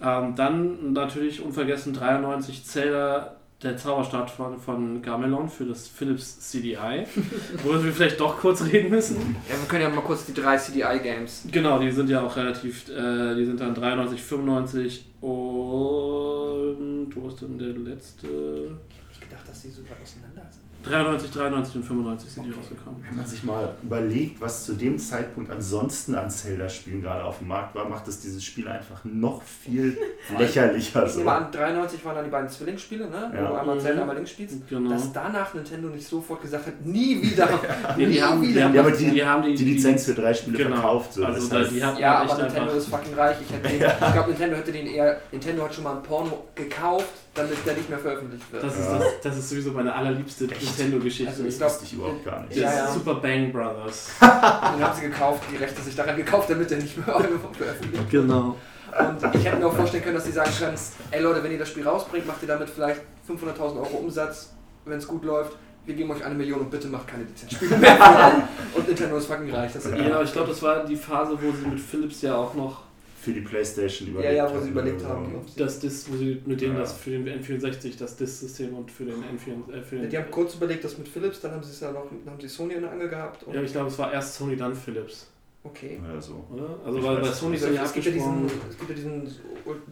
Ähm, 0.00 0.34
dann 0.34 0.92
natürlich 0.92 1.40
unvergessen 1.44 1.92
93 1.92 2.64
Zelda 2.64 3.36
der 3.62 3.76
Zauberstab 3.76 4.28
von, 4.28 4.58
von 4.58 5.00
Gamelon 5.02 5.48
für 5.48 5.64
das 5.64 5.86
Philips 5.86 6.40
CDI, 6.50 7.04
worüber 7.62 7.84
wir 7.84 7.92
vielleicht 7.92 8.18
doch 8.18 8.36
kurz 8.40 8.64
reden 8.64 8.90
müssen. 8.90 9.36
Ja, 9.48 9.54
wir 9.54 9.68
können 9.68 9.82
ja 9.82 9.88
mal 9.90 10.00
kurz 10.00 10.26
die 10.26 10.34
drei 10.34 10.56
CDI-Games. 10.56 11.46
Genau, 11.52 11.78
die 11.78 11.92
sind 11.92 12.10
ja 12.10 12.22
auch 12.22 12.34
relativ, 12.36 12.88
äh, 12.88 13.36
die 13.36 13.44
sind 13.44 13.60
dann 13.60 13.74
93, 13.76 14.20
95 14.20 15.04
und 15.22 17.14
wo 17.14 17.28
ist 17.28 17.40
denn 17.40 17.56
der 17.58 17.68
letzte? 17.68 18.76
Ich 19.12 19.20
gedacht, 19.20 19.48
dass 19.48 19.62
die 19.62 19.70
so 19.70 19.82
weit 19.84 20.02
auseinander 20.02 20.50
sind. 20.50 20.71
93, 20.82 21.30
93 21.30 21.76
und 21.76 21.82
95 21.84 22.30
sind 22.30 22.44
die 22.46 22.50
rausgekommen. 22.50 23.04
Wenn 23.08 23.16
man 23.16 23.26
sich 23.26 23.42
mal 23.44 23.74
überlegt, 23.82 24.40
was 24.40 24.64
zu 24.64 24.74
dem 24.74 24.98
Zeitpunkt 24.98 25.50
ansonsten 25.50 26.14
an 26.14 26.30
Zelda-Spielen 26.30 27.02
gerade 27.02 27.24
auf 27.24 27.38
dem 27.38 27.48
Markt 27.48 27.74
war, 27.74 27.88
macht 27.88 28.08
es 28.08 28.20
dieses 28.20 28.44
Spiel 28.44 28.66
einfach 28.68 29.00
noch 29.04 29.42
viel 29.42 29.96
lächerlicher. 30.38 31.06
Ich 31.06 31.12
So. 31.12 31.26
an, 31.28 31.50
93 31.52 32.04
waren 32.04 32.16
dann 32.16 32.24
die 32.24 32.30
beiden 32.30 32.48
Zwillingsspiele, 32.48 33.08
ne? 33.08 33.30
Ja. 33.34 33.42
Wo 33.44 33.48
du 33.48 33.60
einmal 33.60 33.76
Mhm. 33.76 33.80
Zelda, 33.80 34.00
einmal 34.02 34.16
Link 34.16 34.28
spielst. 34.28 34.68
Genau. 34.68 34.90
Dass 34.90 35.12
danach 35.12 35.54
Nintendo 35.54 35.88
nicht 35.88 36.06
sofort 36.06 36.42
gesagt 36.42 36.66
hat, 36.66 36.84
nie 36.84 37.22
wieder. 37.22 37.48
Nee, 37.96 38.06
die, 38.06 38.12
nie 38.12 38.20
haben, 38.22 38.40
die, 38.42 38.48
wieder. 38.48 38.64
haben, 38.64 38.74
Ja, 38.74 38.90
die- 38.90 39.10
die 39.10 39.24
haben 39.24 39.42
die, 39.42 39.54
Die 39.54 39.64
Lizenz 39.64 40.04
für 40.06 40.14
drei 40.14 40.32
Spiele 40.34 40.58
Genau. 40.58 40.74
verkauft. 40.76 41.14
So. 41.14 41.24
Also 41.24 41.40
das 41.40 41.48
da, 41.48 41.58
heißt, 41.60 41.70
die 41.72 41.78
Ja, 41.78 42.22
aber 42.22 42.42
Nintendo 42.42 42.72
ist 42.72 42.88
fucking 42.88 43.14
reich. 43.14 43.36
Ich, 43.40 43.48
den, 43.48 43.74
ich 43.80 44.12
glaube, 44.12 44.28
Nintendo 44.30 44.56
hätte 44.56 44.72
den 44.72 44.86
eher. 44.86 45.20
Nintendo 45.30 45.64
hat 45.64 45.74
schon 45.74 45.84
mal 45.84 45.96
ein 45.96 46.02
Porno 46.02 46.44
gekauft, 46.54 47.08
damit 47.34 47.56
der 47.66 47.74
nicht 47.74 47.88
mehr 47.88 47.98
veröffentlicht 47.98 48.50
wird. 48.52 48.62
Das 48.62 48.74
ist, 48.78 48.84
Ja. 48.86 48.98
das, 48.98 49.06
das 49.22 49.36
ist 49.38 49.48
sowieso 49.50 49.72
meine 49.72 49.94
allerliebste 49.94 50.44
Nintendo-Geschichte. 50.44 51.30
Also 51.32 51.44
ich 51.44 51.58
das 51.58 51.72
wusste 51.72 51.84
ich 51.86 51.92
überhaupt 51.94 52.24
gar 52.24 52.40
nicht. 52.40 52.50
das 52.52 52.58
Ja, 52.58 52.72
ja. 52.74 52.84
ist 52.86 52.94
Super 52.94 53.14
Bang 53.14 53.52
Brothers. 53.52 54.10
Den 54.20 54.28
haben 54.30 54.94
sie 54.94 55.02
gekauft, 55.02 55.42
die 55.50 55.56
Rechte 55.56 55.80
sich 55.82 55.96
daran 55.96 56.16
gekauft, 56.16 56.50
damit 56.50 56.70
der 56.70 56.78
nicht 56.78 56.96
mehr 56.96 57.06
veröffentlicht 57.16 57.92
wird. 57.92 58.10
genau. 58.10 58.56
Und 58.98 59.34
ich 59.34 59.44
hätte 59.46 59.56
mir 59.56 59.66
auch 59.66 59.74
vorstellen 59.74 60.02
können, 60.02 60.16
dass 60.16 60.24
die 60.24 60.32
sagen 60.32 60.50
können, 60.58 60.76
ey 61.12 61.22
Leute, 61.22 61.42
wenn 61.42 61.52
ihr 61.52 61.58
das 61.58 61.68
Spiel 61.70 61.86
rausbringt, 61.88 62.26
macht 62.26 62.42
ihr 62.42 62.48
damit 62.48 62.68
vielleicht 62.68 63.00
500.000 63.26 63.58
Euro 63.78 63.96
Umsatz, 64.02 64.52
wenn 64.84 64.98
es 64.98 65.06
gut 65.08 65.24
läuft. 65.24 65.52
Wir 65.86 65.94
geben 65.94 66.10
euch 66.10 66.22
eine 66.24 66.34
Million 66.34 66.60
und 66.60 66.70
bitte 66.70 66.86
macht 66.88 67.08
keine 67.08 67.24
Lizenzspiele 67.24 67.76
mehr. 67.78 68.46
und 68.74 68.86
Nintendo 68.86 69.16
ist 69.16 69.26
fucking 69.26 69.50
reich. 69.52 69.72
Das 69.72 69.86
ist 69.86 69.96
Ja, 69.96 70.20
ich 70.22 70.32
glaube, 70.32 70.48
das 70.50 70.62
war 70.62 70.84
die 70.84 70.94
Phase, 70.96 71.38
wo 71.40 71.50
sie 71.50 71.66
mit 71.66 71.80
Philips 71.80 72.20
ja 72.22 72.36
auch 72.36 72.52
noch 72.54 72.82
Für 73.22 73.32
die 73.32 73.40
Playstation 73.40 74.08
ja, 74.08 74.12
überlegt 74.14 74.36
ja, 74.36 74.52
wo 74.54 74.60
sie 74.60 74.70
überlegt 74.70 75.04
haben. 75.04 75.32
das 75.56 75.78
Disk, 75.78 76.08
wo 76.10 76.16
sie 76.16 76.42
mit 76.44 76.60
denen 76.60 76.74
Ja. 76.74 76.80
das 76.80 76.92
für 76.94 77.10
den 77.10 77.24
N64 77.28 77.96
das 77.96 78.16
Disk-System 78.16 78.74
und 78.74 78.90
für 78.90 79.04
den 79.04 79.14
N4 79.14 79.72
äh, 79.72 79.80
für 79.82 79.96
Ja, 79.96 80.02
den, 80.02 80.10
Die 80.10 80.18
haben 80.18 80.30
kurz 80.32 80.54
überlegt, 80.56 80.82
das 80.82 80.98
mit 80.98 81.06
Philips, 81.08 81.40
dann 81.40 81.52
haben 81.52 81.62
sie 81.62 81.70
es 81.70 81.78
ja 81.78 81.92
noch, 81.92 82.06
dann 82.24 82.32
haben 82.34 82.40
sie 82.40 82.48
Sony 82.48 82.74
in 82.74 82.82
der 82.82 82.90
Angel 82.90 83.08
gehabt. 83.08 83.44
Und 83.44 83.54
Ja, 83.54 83.62
ich 83.62 83.70
glaube, 83.70 83.86
es 83.88 83.98
war 83.98 84.12
erst 84.12 84.34
Sony, 84.34 84.56
dann 84.56 84.74
Philips, 84.74 85.28
okay. 85.62 86.00
Oder 86.04 86.20
so. 86.20 86.44
oder? 86.52 86.80
Also 86.84 86.98
Ich 86.98 87.04
weil 87.04 87.16
bei 87.18 87.28
Sony 87.30 87.56
sind 87.56 87.74
ja 87.76 87.84
es, 87.84 87.92
gibt 87.92 88.06
ja 88.06 88.12
diesen, 88.12 88.46
es 88.68 88.76
gibt 88.78 88.90
ja 88.90 88.96
diesen, 88.96 89.28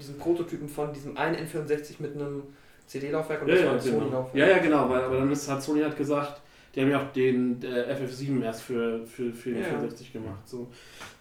diesen 0.01 0.19
Prototypen 0.19 0.69
von 0.69 0.93
diesem 0.93 1.17
einen 1.17 1.37
N64 1.47 1.95
mit 2.01 2.17
einem 2.17 2.43
CD-Laufwerk 2.89 3.43
und 3.43 3.49
Ja, 3.49 3.55
das 3.55 3.65
war 3.65 3.71
ja, 3.73 3.79
ein 3.79 3.85
genau. 3.85 3.99
Sony-Laufwerk. 4.01 4.37
ja, 4.37 4.57
ja, 4.57 4.59
genau, 4.59 4.89
weil, 4.91 5.03
aber 5.03 5.17
dann 5.19 5.31
ist, 5.31 5.49
hat 5.49 5.63
Sony 5.63 5.83
halt 5.83 5.97
gesagt, 5.97 6.41
die 6.75 6.81
haben 6.81 6.91
ja 6.91 7.01
auch 7.03 7.13
den 7.13 7.61
äh, 7.63 7.95
FF7 7.95 8.43
erst 8.43 8.63
für, 8.63 9.05
für, 9.07 9.33
für 9.33 9.51
den 9.51 9.63
Ja. 9.63 9.69
64 9.71 10.13
gemacht. 10.13 10.47
So. 10.49 10.59
Und 10.59 10.69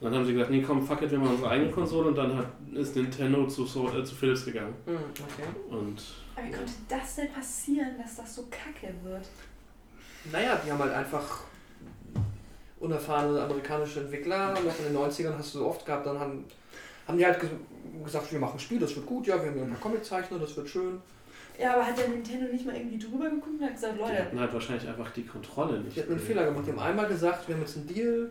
dann 0.02 0.14
haben 0.14 0.26
sie 0.26 0.34
gesagt, 0.34 0.52
nee 0.52 0.61
komm, 0.61 0.86
fuck 0.86 1.02
it, 1.02 1.11
wir 1.11 1.18
machen 1.18 1.32
unsere 1.36 1.50
eigene 1.50 1.72
Konsole 1.72 2.10
und 2.10 2.16
dann 2.16 2.38
hat, 2.38 2.48
ist 2.74 2.95
Nintendo 2.95 3.48
zu, 3.48 3.66
so, 3.66 3.90
äh, 3.90 4.03
zu 4.03 4.14
Philips 4.16 4.45
gegangen. 4.45 4.76
Hm, 4.86 4.95
okay. 4.95 5.50
Und 5.69 6.02
Aber 6.36 6.45
wie 6.48 6.52
konnte 6.52 6.72
das 6.88 7.16
denn 7.16 7.32
passieren, 7.32 7.98
dass 8.02 8.18
das 8.18 8.36
so 8.36 8.44
kacke 8.52 8.94
wird? 9.03 9.28
Naja, 10.32 10.61
die 10.66 10.72
haben 10.72 10.80
halt 10.80 10.94
einfach 10.94 11.42
unerfahrene 12.80 13.42
amerikanische 13.42 14.02
Entwickler. 14.02 14.53
Noch 14.53 14.80
in 14.80 14.94
den 14.94 14.98
90ern 14.98 15.38
hast 15.38 15.56
du 15.56 15.60
so 15.60 15.68
oft 15.68 15.86
gehabt, 15.86 16.06
dann 16.06 16.19
haben, 16.19 16.45
haben 17.08 17.18
die 17.18 17.26
halt 17.26 17.40
ges 17.40 17.50
gesagt, 18.03 18.32
wir 18.32 18.40
machen 18.40 18.53
ein 18.53 18.60
Spiel, 18.60 18.80
das 18.80 18.95
wird 18.95 19.06
gut, 19.06 19.28
ja, 19.28 19.36
wir 19.42 19.48
haben 19.48 19.56
hier 19.56 19.64
ein 19.64 19.72
paar 19.72 19.80
Comiczeichner, 19.80 20.38
das 20.40 20.56
wird 20.56 20.69
schön. 20.69 21.02
Ja, 21.62 21.74
aber 21.74 21.86
hat 21.88 21.98
der 21.98 22.08
Nintendo 22.08 22.52
nicht 22.52 22.66
mal 22.66 22.74
irgendwie 22.76 22.98
drüber 22.98 23.26
geguckt 23.30 23.60
und 23.60 23.66
hat 23.66 23.74
gesagt, 23.74 23.96
die 23.96 24.00
Leute, 24.00 24.18
hatten 24.20 24.40
halt 24.40 24.54
wahrscheinlich 24.54 24.88
einfach 24.88 25.12
die 25.12 25.24
Kontrolle 25.26 25.80
nicht. 25.82 25.96
Die 25.96 26.00
hatten 26.02 26.12
einen 26.14 26.22
Fehler 26.22 26.46
gemacht. 26.46 26.64
Die 26.66 26.72
haben 26.72 26.80
einmal 26.80 27.08
gesagt, 27.08 27.48
wir 27.48 27.56
haben 27.56 27.62
jetzt 27.62 27.76
einen 27.78 27.88
Deal. 27.88 28.30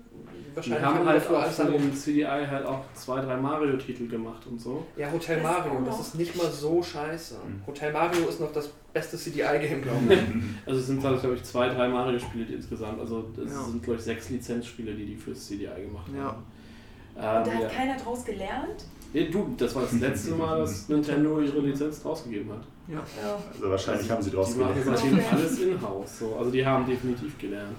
Wahrscheinlich 0.54 0.80
Wir 0.82 0.86
haben 0.88 1.06
halt 1.06 1.16
dafür 1.18 1.38
andere- 1.64 1.78
den 1.78 1.94
CDI 1.94 2.24
halt 2.24 2.64
auch 2.64 2.84
zwei, 2.94 3.20
drei 3.20 3.36
Mario-Titel 3.36 4.08
gemacht 4.08 4.46
und 4.46 4.58
so. 4.58 4.86
Ja, 4.96 5.12
Hotel 5.12 5.36
Das 5.36 5.44
Mario, 5.44 5.82
das 5.84 6.00
ist 6.00 6.14
nicht 6.14 6.36
mal 6.36 6.50
so 6.50 6.82
scheiße. 6.82 7.34
Mhm. 7.46 7.66
Hotel 7.66 7.92
Mario 7.92 8.26
ist 8.28 8.40
noch 8.40 8.50
das 8.52 8.70
beste 8.94 9.16
CDI-Game, 9.18 9.82
glaube 9.82 9.98
ich. 10.14 10.18
Also 10.66 10.80
es 10.80 10.86
sind, 10.86 11.00
glaube 11.00 11.34
ich, 11.34 11.44
zwei, 11.44 11.68
drei 11.68 11.86
Mario-Spiele 11.86 12.46
die 12.46 12.54
insgesamt. 12.54 12.98
Also 12.98 13.28
es 13.44 13.52
Ja. 13.52 13.62
sind, 13.62 13.82
glaube 13.82 13.98
ich, 13.98 14.04
sechs 14.04 14.30
Lizenzspiele, 14.30 14.94
die 14.94 15.04
die 15.04 15.16
fürs 15.16 15.46
CDI 15.46 15.82
gemacht 15.82 16.10
Ja. 16.16 16.24
haben. 16.24 16.42
da 17.14 17.44
Ähm, 17.44 17.54
hat 17.54 17.62
ja. 17.62 17.68
keiner 17.68 17.96
draus 17.98 18.24
gelernt. 18.24 18.84
Nee, 19.12 19.28
du, 19.28 19.54
das 19.58 19.74
war 19.74 19.82
das 19.82 19.92
letzte 20.00 20.30
Mal, 20.32 20.58
dass 20.60 20.88
Nintendo 20.88 21.40
ihre 21.40 21.60
Lizenz 21.60 22.02
rausgegeben 22.04 22.50
hat. 22.52 22.62
Ja. 22.88 23.02
Also 23.52 23.70
wahrscheinlich 23.70 24.10
haben 24.10 24.22
sie 24.22 24.30
draus 24.30 24.54
Die 24.54 24.60
machen 24.60 24.74
gelernt. 24.74 24.98
seitdem 24.98 25.20
alles 25.30 25.58
in-house. 25.60 26.18
So. 26.20 26.36
Also 26.36 26.50
die 26.50 26.64
haben 26.64 26.86
definitiv 26.86 27.36
gelernt. 27.38 27.76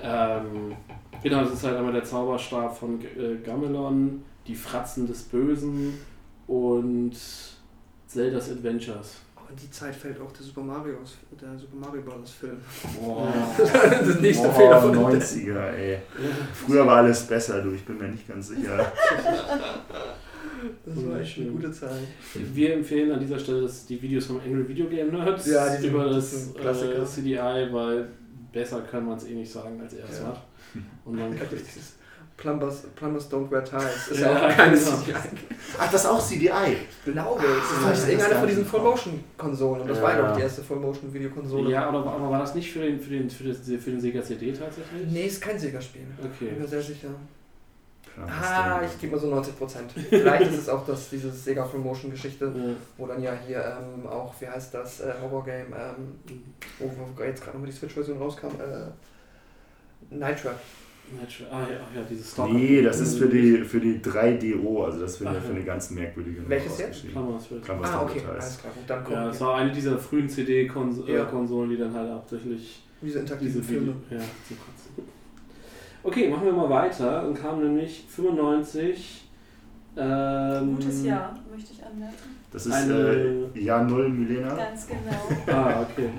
Ähm, 0.00 0.76
genau, 1.22 1.42
das 1.42 1.54
ist 1.54 1.64
halt 1.64 1.76
einmal 1.76 1.92
der 1.92 2.04
Zauberstab 2.04 2.76
von 2.76 3.00
äh, 3.00 3.36
Gamelon, 3.44 4.22
die 4.46 4.54
Fratzen 4.54 5.06
des 5.06 5.22
Bösen 5.22 5.98
und 6.46 7.12
Zelda's 8.06 8.50
Adventures. 8.50 9.16
Oh, 9.36 9.40
in 9.50 9.56
die 9.56 9.70
Zeit 9.70 9.94
fällt 9.94 10.20
auch 10.20 10.30
der 10.32 10.42
Super 10.42 10.60
Mario, 10.62 10.98
aus, 11.02 11.16
der 11.40 11.58
Super 11.58 11.76
Mario 11.76 12.02
Bros. 12.02 12.30
Film. 12.30 12.58
Oh. 13.02 13.26
das 13.58 14.06
ist 14.08 14.20
nächste 14.20 14.48
Oh, 14.48 14.52
Fehler 14.52 14.80
von 14.80 14.90
Nintendo. 14.92 15.16
90er, 15.16 15.70
ey. 15.72 15.98
Früher 16.52 16.86
war 16.86 16.96
alles 16.98 17.22
besser, 17.26 17.60
du, 17.62 17.72
ich 17.72 17.84
bin 17.84 17.98
mir 17.98 18.08
nicht 18.08 18.28
ganz 18.28 18.48
sicher. 18.48 18.78
Das 20.84 21.06
war 21.06 21.20
echt 21.20 21.38
eine 21.38 21.50
gute 21.50 21.70
Zeit. 21.72 21.90
Wir 22.34 22.74
empfehlen 22.74 23.12
an 23.12 23.20
dieser 23.20 23.38
Stelle 23.38 23.62
das, 23.62 23.86
die 23.86 24.00
Videos 24.00 24.26
vom 24.26 24.40
Angry 24.40 24.68
Video 24.68 24.86
Game 24.86 25.10
Nerds 25.10 25.46
Ja, 25.46 25.76
die 25.76 25.86
über 25.88 26.04
das 26.08 26.52
das 26.62 26.82
äh, 26.82 27.04
CDI, 27.04 27.68
weil 27.72 28.08
besser 28.52 28.80
kann 28.82 29.06
man 29.06 29.16
es 29.18 29.24
eh 29.26 29.34
nicht 29.34 29.50
sagen, 29.50 29.80
als 29.80 29.94
er 29.94 30.04
es 30.08 30.18
Ja. 30.20 30.28
macht. 30.28 30.42
Und 31.04 31.18
dann 31.18 31.32
Dieses 31.50 31.94
Plumbers, 32.36 32.82
Plumbers 32.96 33.30
Don't 33.30 33.48
Wear 33.50 33.62
Ties. 33.64 34.08
Ist 34.10 34.20
Ja, 34.20 34.32
ja, 34.32 34.46
auch 34.48 34.48
keine 34.56 34.76
genau. 34.76 34.90
CDI. 34.96 35.14
Ach, 35.78 35.92
das 35.92 36.00
ist 36.02 36.10
auch 36.10 36.20
CDI. 36.20 36.48
Glaube 37.04 37.40
Ah, 37.40 37.44
ich. 37.44 37.84
Das 37.86 37.98
ist 38.00 38.08
irgendeine 38.08 38.34
von 38.40 38.48
diesen 38.48 38.64
Full-Motion-Konsolen. 38.66 39.82
Und 39.82 39.88
das 39.88 39.98
Ja. 39.98 40.02
war, 40.02 40.14
glaube 40.14 40.30
ich, 40.30 40.36
die 40.38 40.42
erste 40.42 40.62
Full-Motion-Videokonsole. 40.62 41.70
ja, 41.70 41.86
aber, 41.88 42.04
aber 42.04 42.30
war 42.30 42.40
das 42.40 42.54
nicht 42.56 42.72
für 42.72 42.80
den, 42.80 42.98
für 42.98 43.10
den, 43.10 43.30
für 43.30 43.44
den, 43.44 43.54
für 43.80 43.90
den 43.92 44.00
Sega 44.00 44.20
CD 44.22 44.52
tatsächlich? 44.52 45.06
Nee, 45.12 45.26
ist 45.26 45.40
kein 45.40 45.56
Sega-Spiel. 45.58 46.02
Okay. 46.18 46.50
Bin 46.50 46.60
mir 46.62 46.66
sehr 46.68 46.82
sicher. 46.82 47.10
Ah, 48.26 48.80
ich 48.84 49.00
gebe 49.00 49.12
mal 49.16 49.20
so 49.20 49.28
90 49.28 49.58
Prozent. 49.58 49.92
Vielleicht 49.92 50.50
ist 50.52 50.58
es 50.60 50.68
auch 50.68 50.86
das, 50.86 51.10
diese 51.10 51.30
Sega 51.30 51.64
Full 51.64 51.80
Motion 51.80 52.10
Geschichte, 52.10 52.44
Äh, 52.46 52.74
wo 52.96 53.06
dann 53.06 53.22
ja 53.22 53.32
hier 53.46 53.58
ähm, 53.58 54.06
auch, 54.06 54.34
wie 54.40 54.46
heißt 54.48 54.72
das, 54.74 55.00
äh, 55.00 55.12
Horror 55.20 55.44
Game, 55.44 55.66
ähm, 55.72 56.36
wo, 56.78 56.90
wo 57.16 57.22
jetzt 57.22 57.42
gerade 57.42 57.56
nochmal 57.56 57.70
die 57.70 57.76
Switch-Version 57.76 58.18
rauskam, 58.18 58.46
äh, 58.60 60.14
Night 60.14 60.40
Trap. 60.42 60.58
Natural- 61.20 61.50
ah, 61.52 61.66
ja, 61.70 62.00
ja, 62.00 62.06
dieses 62.08 62.28
ist 62.28 62.38
Nee, 62.38 62.80
das 62.80 62.98
ist 62.98 63.18
für 63.18 63.28
die, 63.28 63.58
für 63.58 63.78
die 63.78 63.98
3DO, 64.00 64.84
also 64.86 65.00
das 65.00 65.18
für 65.18 65.28
eine, 65.28 65.36
Ach, 65.38 65.42
für 65.42 65.50
ja. 65.50 65.56
eine 65.56 65.64
ganz 65.64 65.90
merkwürdige 65.90 66.36
Nummer 66.38 66.48
Welches 66.48 66.78
jetzt? 66.78 67.10
Klammers. 67.10 67.44
Klammers 67.62 67.90
Ah, 67.90 68.02
okay, 68.04 68.22
alles 68.26 68.58
klar. 68.58 68.72
Gut, 68.72 68.84
dann 68.88 68.98
Ja, 69.00 69.04
kommen 69.04 69.26
das 69.26 69.40
war 69.42 69.56
eine 69.56 69.70
dieser 69.70 69.98
frühen 69.98 70.28
CD-Konsolen, 70.30 71.12
Ja. 71.70 71.76
die 71.76 71.76
dann 71.76 71.92
halt 71.92 72.10
hauptsächlich 72.10 72.82
diese 73.02 73.18
interaktiven 73.18 73.52
diese 73.60 73.64
Filme. 73.70 73.94
Video, 74.08 74.18
ja. 74.18 74.24
Okay, 76.04 76.28
machen 76.28 76.44
wir 76.44 76.52
mal 76.52 76.68
weiter. 76.68 77.22
Dann 77.22 77.34
kam 77.34 77.62
nämlich 77.62 78.04
95. 78.08 79.22
Ähm, 79.96 80.76
Gutes 80.76 81.04
Jahr, 81.04 81.38
möchte 81.50 81.72
ich 81.72 81.84
anmerken. 81.84 82.14
Das 82.52 82.66
ist 82.66 82.72
Eine- 82.72 83.48
äh, 83.54 83.60
Jahr 83.60 83.84
Null 83.84 84.08
Milena. 84.10 84.54
Ganz 84.54 84.86
genau. 84.86 85.56
Ah, 85.58 85.80
okay. 85.82 86.10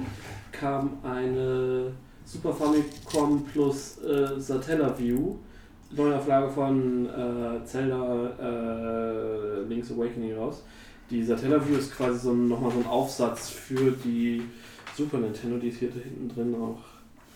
Kam 0.52 0.98
eine 1.04 1.92
Super 2.26 2.54
Famicom 2.54 3.44
plus 3.46 4.02
äh, 4.02 4.40
Satellaview, 4.40 5.36
Neuauflage 5.92 6.50
von 6.50 7.06
äh, 7.06 7.64
Zelda 7.66 8.30
äh, 8.42 9.62
Link's 9.68 9.92
Awakening 9.92 10.36
raus. 10.36 10.64
Die 11.10 11.24
Satellaview 11.24 11.76
ist 11.78 11.96
quasi 11.96 12.18
so 12.20 12.32
ein, 12.32 12.48
nochmal 12.48 12.72
so 12.72 12.80
ein 12.80 12.88
Aufsatz 12.88 13.50
für 13.50 13.92
die 14.04 14.42
Super 14.98 15.18
Nintendo, 15.20 15.58
die 15.58 15.68
ist 15.68 15.78
hier 15.80 15.92
hinten 15.92 16.30
drin 16.30 16.56
auch. 16.56 16.80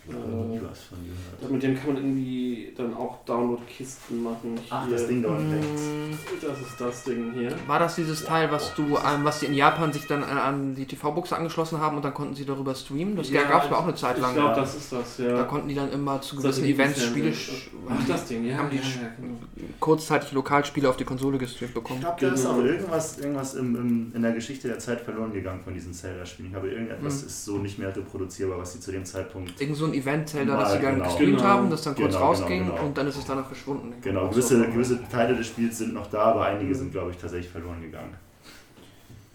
Äh, 0.10 0.62
was 0.70 0.84
von 0.84 0.98
gehört. 1.04 1.52
mit 1.52 1.64
dem 1.64 1.76
kann 1.78 1.88
man 1.94 1.98
irgendwie 1.98 2.74
dann 2.76 2.94
auch 2.96 3.24
Download-Kisten 3.26 4.24
machen. 4.24 4.56
Ach, 4.70 4.86
Hier. 4.88 4.96
das 4.98 5.08
Ding 5.08 5.22
da 5.24 5.30
unten 5.30 5.52
hängt. 5.52 5.64
Das 6.42 6.60
ist 6.60 6.80
das 6.80 7.04
Ding 7.04 7.32
hier. 7.34 7.54
War 7.68 7.80
das 7.80 7.96
dieses 7.96 8.24
Teil, 8.26 8.52
was 8.52 8.74
du, 8.76 8.84
ähm, 8.98 9.24
was 9.24 9.40
die 9.40 9.48
in 9.48 9.54
Japan 9.54 9.92
sich 9.94 10.08
dann 10.08 10.22
äh, 10.22 10.26
an 10.26 10.76
die 10.76 10.86
TV-Buchse 10.86 11.36
angeschlossen 11.36 11.80
haben 11.80 11.98
und 11.98 12.06
dann 12.06 12.14
konnten 12.14 12.34
sie 12.36 12.46
darüber 12.46 12.74
streamen? 12.76 13.16
Das 13.16 13.30
Ja, 13.30 13.44
gab 13.44 13.66
es 13.66 13.72
auch 13.72 13.84
eine 13.84 13.96
Zeit 13.96 14.18
Ich 14.18 14.22
lang. 14.22 14.34
glaube, 14.34 14.56
das 14.56 14.76
ist 14.76 14.92
das, 14.92 15.18
ja. 15.20 15.36
Da 15.36 15.44
konnten 15.44 15.68
die 15.70 15.76
dann 15.76 15.92
immer 15.92 16.22
zu 16.22 16.36
gewissen 16.38 16.66
Events 16.66 17.04
Spiele, 17.04 17.34
Ach, 17.90 18.08
das 18.08 18.26
Ding, 18.28 18.46
ja. 18.46 18.58
haben 18.58 18.70
die 18.70 18.78
ja, 18.78 18.82
ja, 18.84 19.10
genau. 19.20 19.38
kurzzeitig 19.80 20.32
Lokalspiele 20.32 20.90
auf 20.90 20.98
die 20.98 21.04
Konsole 21.06 21.38
gestreamt 21.38 21.70
Ich 21.70 21.74
bekommen. 21.76 22.00
glaube, 22.00 22.18
da 22.20 22.34
ist 22.34 22.44
Genau. 22.44 22.56
auch 22.56 22.64
irgendwas, 22.64 23.18
irgendwas 23.20 23.54
im, 23.56 23.76
im, 23.76 24.12
in 24.16 24.22
der 24.22 24.32
Geschichte 24.34 24.68
der 24.68 24.80
Zeit 24.80 25.02
verloren 25.02 25.34
gegangen 25.34 25.62
von 25.64 25.74
diesen 25.74 25.94
Zelda-Spielen. 25.94 26.48
Ich 26.48 26.54
glaube, 26.54 26.70
irgendetwas 26.70 27.22
Mhm. 27.22 27.28
ist 27.28 27.46
so 27.46 27.58
nicht 27.58 27.80
mehr 27.80 27.96
reproduzierbar, 27.96 28.58
was 28.60 28.74
sie 28.74 28.80
zu 28.80 28.92
dem 28.92 29.06
Zeitpunkt. 29.06 29.60
Irgend 29.60 29.78
so 29.78 29.86
ein 29.86 29.94
Event-Zelda, 30.00 30.58
das 30.58 30.74
sie 30.74 30.80
dann 30.80 30.94
genau. 30.96 31.06
gestreamt 31.06 31.38
Genau. 31.38 31.44
haben, 31.50 31.70
das 31.70 31.82
dann 31.84 31.96
kurz 31.96 32.14
Genau, 32.14 32.26
rausging 32.26 32.60
genau, 32.64 32.72
genau. 32.76 32.86
und 32.88 32.98
dann 32.98 33.08
ist 33.08 33.18
es 33.18 33.26
danach 33.26 33.46
verschwunden. 33.46 33.94
Genau, 34.02 34.28
gewisse, 34.30 34.58
so. 34.60 34.72
gewisse 34.72 35.00
Teile 35.10 35.36
des 35.36 35.48
Spiels 35.48 35.78
sind 35.78 35.94
noch 35.94 36.08
da, 36.08 36.24
aber 36.26 36.46
einige 36.46 36.74
sind, 36.76 36.92
glaube 36.92 37.12
ich, 37.12 37.18
tatsächlich 37.18 37.50
verloren 37.52 37.82
gegangen. 37.82 38.14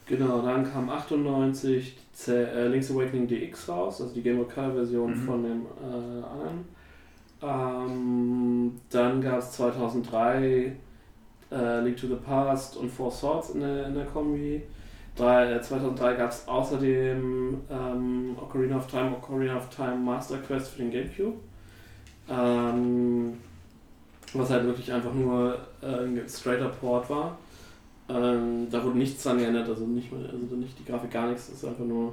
Genau, 0.06 0.42
dann 0.42 0.70
kam 0.70 0.90
98 0.90 1.96
Z 2.12 2.28
äh, 2.34 2.68
Link's 2.68 2.90
Awakening 2.90 3.26
DX 3.26 3.68
raus, 3.68 4.00
also 4.02 4.12
die 4.14 4.22
Game 4.22 4.36
Boy 4.36 4.46
Color 4.46 4.72
Version 4.74 5.10
Mhm. 5.10 5.24
von 5.26 5.42
dem 5.42 5.62
äh, 5.82 6.22
anderen. 6.24 6.64
Ähm, 7.42 8.72
dann 8.90 9.20
gab 9.20 9.38
es 9.38 9.52
2003 9.52 10.76
äh, 11.52 11.80
Link 11.80 11.96
to 11.96 12.06
the 12.06 12.16
Past 12.16 12.76
und 12.76 12.90
Four 12.90 13.10
Swords 13.10 13.50
in 13.50 13.60
der, 13.60 13.86
in 13.86 13.94
der 13.94 14.04
Kombi. 14.06 14.62
Drei- 15.16 15.52
äh, 15.52 15.60
2003 15.62 16.14
gab 16.14 16.30
es 16.30 16.46
außerdem 16.48 17.60
ähm, 17.70 18.36
Ocarina 18.40 18.76
of 18.76 18.86
Time, 18.88 19.12
Ocarina 19.16 19.56
of 19.56 19.68
Time 19.68 19.96
Master 19.96 20.38
Quest 20.38 20.72
für 20.72 20.82
den 20.82 20.90
Gamecube. 20.90 21.36
Ähm, 22.28 23.34
was 24.32 24.50
halt 24.50 24.64
wirklich 24.64 24.92
einfach 24.92 25.14
nur 25.14 25.56
äh, 25.82 25.86
ein 25.86 26.20
straighter 26.28 26.68
Port 26.68 27.08
war. 27.10 27.38
Ähm, 28.08 28.66
da 28.70 28.82
wurde 28.82 28.98
nichts 28.98 29.22
dran 29.22 29.38
geändert, 29.38 29.68
also 29.68 29.86
nicht, 29.86 30.12
also 30.12 30.56
nicht 30.56 30.78
die 30.78 30.84
Grafik, 30.84 31.10
gar 31.10 31.28
nichts. 31.28 31.46
Das 31.46 31.56
ist 31.58 31.64
einfach 31.64 31.84
nur, 31.84 32.12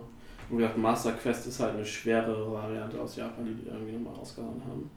wie 0.50 0.58
gesagt, 0.58 0.78
Master 0.78 1.14
Quest 1.14 1.48
ist 1.48 1.60
halt 1.60 1.74
eine 1.76 1.86
schwerere 1.86 2.52
Variante 2.52 3.00
aus 3.02 3.16
Japan, 3.16 3.46
die 3.46 3.54
die 3.56 3.68
irgendwie 3.68 3.94
nochmal 3.94 4.14
rausgehauen 4.20 4.62
haben. 4.68 4.90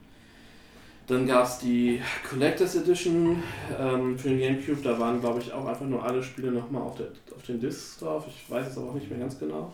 Dann 1.07 1.27
gab 1.27 1.45
es 1.45 1.59
die 1.59 2.01
Collectors 2.27 2.75
Edition 2.75 3.43
ähm, 3.79 4.17
für 4.17 4.29
den 4.29 4.39
Gamecube. 4.39 4.81
Da 4.83 4.97
waren, 4.99 5.19
glaube 5.19 5.39
ich, 5.39 5.53
auch 5.53 5.65
einfach 5.67 5.85
nur 5.85 6.03
alle 6.03 6.23
Spiele 6.23 6.51
nochmal 6.51 6.81
auf, 6.81 6.95
der, 6.97 7.07
auf 7.35 7.43
den 7.45 7.59
Discs 7.59 7.97
drauf. 7.99 8.25
Ich 8.27 8.49
weiß 8.49 8.67
es 8.67 8.77
aber 8.77 8.89
auch 8.89 8.95
nicht 8.95 9.09
mehr 9.09 9.19
ganz 9.19 9.37
genau. 9.37 9.71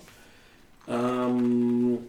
Ähm, 0.89 1.99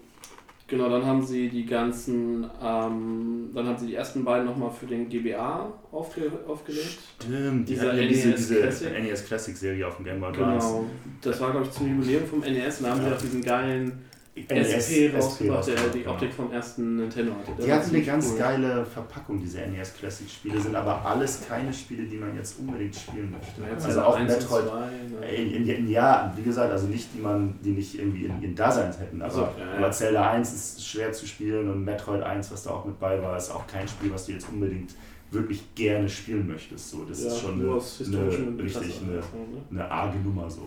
genau, 0.66 0.88
dann 0.88 1.04
haben 1.06 1.24
sie 1.24 1.48
die 1.48 1.66
ganzen, 1.66 2.44
ähm, 2.62 3.50
dann 3.54 3.66
haben 3.66 3.78
sie 3.78 3.86
die 3.86 3.94
ersten 3.94 4.24
beiden 4.24 4.46
nochmal 4.46 4.70
für 4.70 4.86
den 4.86 5.08
GBA 5.08 5.72
aufge, 5.92 6.32
aufgelegt. 6.48 6.98
Stimmt, 7.20 7.68
die 7.68 7.74
Dieser 7.74 7.94
ja 7.94 8.08
diese, 8.08 8.28
NES 8.30 8.36
diese 8.38 8.56
Classic. 8.60 9.02
NES 9.02 9.24
Classic 9.26 9.56
Serie 9.56 9.86
auf 9.86 9.96
dem 9.96 10.04
Game 10.04 10.20
Boy 10.20 10.30
Advance. 10.30 10.66
Genau. 10.66 10.84
Das 11.20 11.40
war, 11.40 11.50
glaube 11.52 11.66
ich, 11.66 11.72
zum 11.72 11.88
Jubiläum 11.88 12.26
vom 12.26 12.40
NES. 12.40 12.80
Da 12.82 12.90
haben 12.90 13.00
sie 13.02 13.06
Ja. 13.08 13.14
auch 13.14 13.20
diesen 13.20 13.42
geilen 13.42 14.04
NES 14.34 14.68
SP 14.80 15.12
rausgebracht, 15.14 15.66
der 15.68 15.76
die. 15.94 16.06
Optik 16.06 16.32
vom 16.32 16.50
ersten 16.50 16.96
Nintendo 16.96 17.32
hatte. 17.32 17.52
Der 17.58 17.66
Die 17.66 17.72
hatten 17.72 17.94
eine 17.94 18.02
ganz 18.04 18.30
cool. 18.32 18.38
geile 18.38 18.86
Verpackung, 18.86 19.38
diese 19.38 19.60
NES 19.60 19.94
Classic 19.94 20.28
Spiele, 20.28 20.58
sind 20.58 20.74
aber 20.74 21.04
alles 21.04 21.46
keine 21.46 21.70
Spiele, 21.72 22.04
die 22.04 22.16
man 22.16 22.34
jetzt 22.34 22.58
unbedingt 22.58 22.96
spielen 22.96 23.30
möchte. 23.30 23.60
Ja, 23.60 23.74
also 23.74 23.86
Zelda 23.88 24.04
auch 24.06 24.16
1 24.16 24.32
und 24.32 24.40
Metroid. 24.40 24.64
2, 24.68 25.26
ne? 25.26 25.34
In, 25.34 25.88
ja, 25.90 26.32
wie 26.34 26.42
gesagt, 26.42 26.72
also 26.72 26.86
nicht, 26.86 27.08
die 27.14 27.20
man, 27.20 27.58
die 27.62 27.72
nicht 27.72 27.98
irgendwie 27.98 28.24
in 28.24 28.40
ihren 28.40 28.54
Daseins 28.54 28.98
hätten, 28.98 29.20
aber, 29.20 29.30
so, 29.30 29.40
ja, 29.42 29.50
aber 29.76 29.90
Zelda 29.92 30.30
1 30.30 30.52
ist 30.54 30.86
schwer 30.88 31.12
zu 31.12 31.26
spielen 31.26 31.68
und 31.68 31.84
Metroid 31.84 32.22
1, 32.22 32.50
was 32.50 32.62
da 32.62 32.70
auch 32.70 32.86
mit 32.86 32.98
bei 32.98 33.20
war, 33.22 33.36
ist 33.36 33.50
auch 33.50 33.66
kein 33.66 33.86
Spiel, 33.86 34.10
was 34.12 34.24
du 34.24 34.32
jetzt 34.32 34.48
unbedingt 34.48 34.94
wirklich 35.30 35.74
gerne 35.74 36.08
spielen 36.08 36.46
möchtest. 36.46 36.88
So, 36.90 37.04
das 37.04 37.20
Ja, 37.22 37.28
ist 37.28 37.40
schon 37.40 37.54
eine, 37.60 37.64
eine, 37.64 38.62
richtig 38.62 39.00
eine, 39.02 39.12
ne? 39.16 39.22
eine 39.70 39.90
arge 39.90 40.18
Nummer 40.18 40.50
so. 40.50 40.66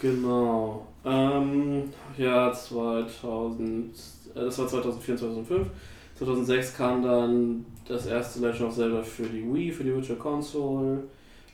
Genau. 0.00 0.86
Ähm, 1.04 1.90
ja, 2.16 2.52
2000, 2.52 3.94
äh, 4.34 4.40
das 4.40 4.58
war 4.58 4.68
2004, 4.68 5.16
2005. 5.16 5.66
2006 6.16 6.76
kam 6.76 7.02
dann 7.02 7.66
das 7.86 8.06
erste 8.06 8.40
Legend 8.40 8.62
of 8.68 8.74
Zelda 8.74 9.02
für 9.02 9.24
die 9.24 9.42
Wii, 9.52 9.72
für 9.72 9.84
die 9.84 9.92
Virtual 9.94 10.18
Console. 10.18 11.02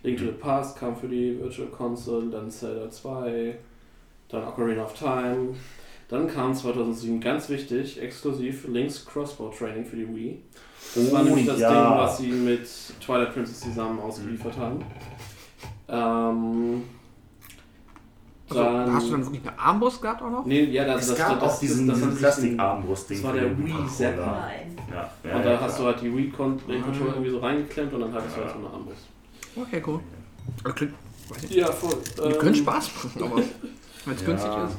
Link 0.03 0.19
to 0.19 0.25
the 0.27 0.31
Past 0.33 0.79
kam 0.79 0.97
für 0.97 1.09
die 1.09 1.39
Virtual 1.41 1.69
Console, 1.69 2.31
dann 2.31 2.51
Zelda 2.51 2.89
2, 2.91 3.55
dann 4.29 4.45
Ocarina 4.47 4.85
of 4.85 4.95
Time. 4.95 5.55
Dann 6.09 6.27
kam 6.27 6.55
2007, 6.55 7.21
ganz 7.21 7.49
wichtig, 7.49 8.01
exklusiv 8.01 8.67
Link's 8.69 9.05
Crossbow 9.05 9.51
Training 9.57 9.85
für 9.85 9.97
die 9.97 10.09
Wii. 10.15 10.39
Das 10.95 11.13
war 11.13 11.21
Oh, 11.21 11.25
nämlich 11.25 11.47
das 11.47 11.61
ja. 11.61 11.69
Ding, 11.71 11.99
was 11.99 12.19
sie 12.19 12.29
mit 12.29 12.67
Twilight 13.05 13.33
Princess 13.33 13.61
zusammen 13.61 14.01
ausgeliefert 14.01 14.57
haben. 14.57 14.83
Ähm, 15.89 16.83
Also, 18.51 18.63
dann, 18.63 18.93
hast 18.93 19.07
du 19.07 19.11
dann 19.13 19.25
wirklich 19.27 19.43
eine 19.49 19.59
Armbrust 19.59 20.03
gehabt 20.03 20.23
auch 20.23 20.31
noch? 20.31 20.45
Nee, 20.45 20.65
ja, 20.65 20.85
das, 20.85 21.03
es 21.03 21.09
das, 21.09 21.19
gab 21.19 21.41
das, 21.41 21.53
auch 21.55 21.61
diesen, 21.61 21.87
das, 21.87 22.01
das, 22.01 22.09
diesen 22.09 22.11
das, 22.11 22.19
Plastik-Armbrust-Ding. 22.21 23.17
das 23.19 23.27
war 23.27 23.33
der 23.33 23.45
den 23.45 23.59
Wii 23.59 23.73
Controller. 23.73 23.89
Zapper. 23.91 24.27
Nein. 24.41 24.77
Ja, 24.91 24.97
ja, 25.31 25.37
Und 25.37 25.45
ja, 25.45 25.53
da 25.53 25.61
hast 25.61 25.79
du 25.79 25.85
halt 25.85 26.01
die 26.03 26.17
Wii-Controller 26.17 26.75
irgendwie 27.15 27.31
so 27.31 27.39
reingeklemmt 27.39 27.93
und 27.95 28.01
dann 28.01 28.13
hattest 28.13 28.37
du 28.37 28.41
halt 28.41 28.51
so 28.53 28.59
eine 28.59 28.67
Armbrust. 28.69 29.07
Okay, 29.57 29.83
cool. 29.87 30.01
Also, 30.65 30.75
klingt. 30.75 30.95
Ja, 31.49 31.67
voll. 31.71 31.95
Die 32.19 32.23
Ähm, 32.23 32.39
können 32.39 32.55
Spaß 32.57 32.91
machen, 32.97 33.23
aber 33.23 33.37
wenn 34.05 34.15
es 34.15 34.21
Ja. 34.21 34.27
günstig 34.27 34.51
ist. 34.67 34.77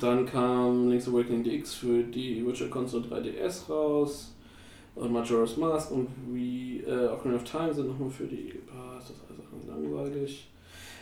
Dann 0.00 0.26
kam 0.26 0.88
Link's 0.88 1.08
Awakening 1.08 1.44
DX 1.44 1.74
für 1.74 2.02
die 2.02 2.44
Virtual 2.44 2.68
Console 2.70 3.04
3DS 3.06 3.68
raus. 3.70 4.32
Und 4.94 5.12
Majora's 5.12 5.56
Mask 5.58 5.90
und 5.90 6.08
Wii, 6.32 6.82
äh, 6.86 7.08
Ocarina 7.08 7.36
of 7.36 7.44
Time 7.44 7.72
sind 7.74 7.86
nochmal 7.88 8.08
für 8.08 8.24
die. 8.24 8.54
Ah, 8.74 8.98
ist 8.98 9.10
das 9.10 9.16
alles 9.28 9.68
langweilig. 9.68 10.48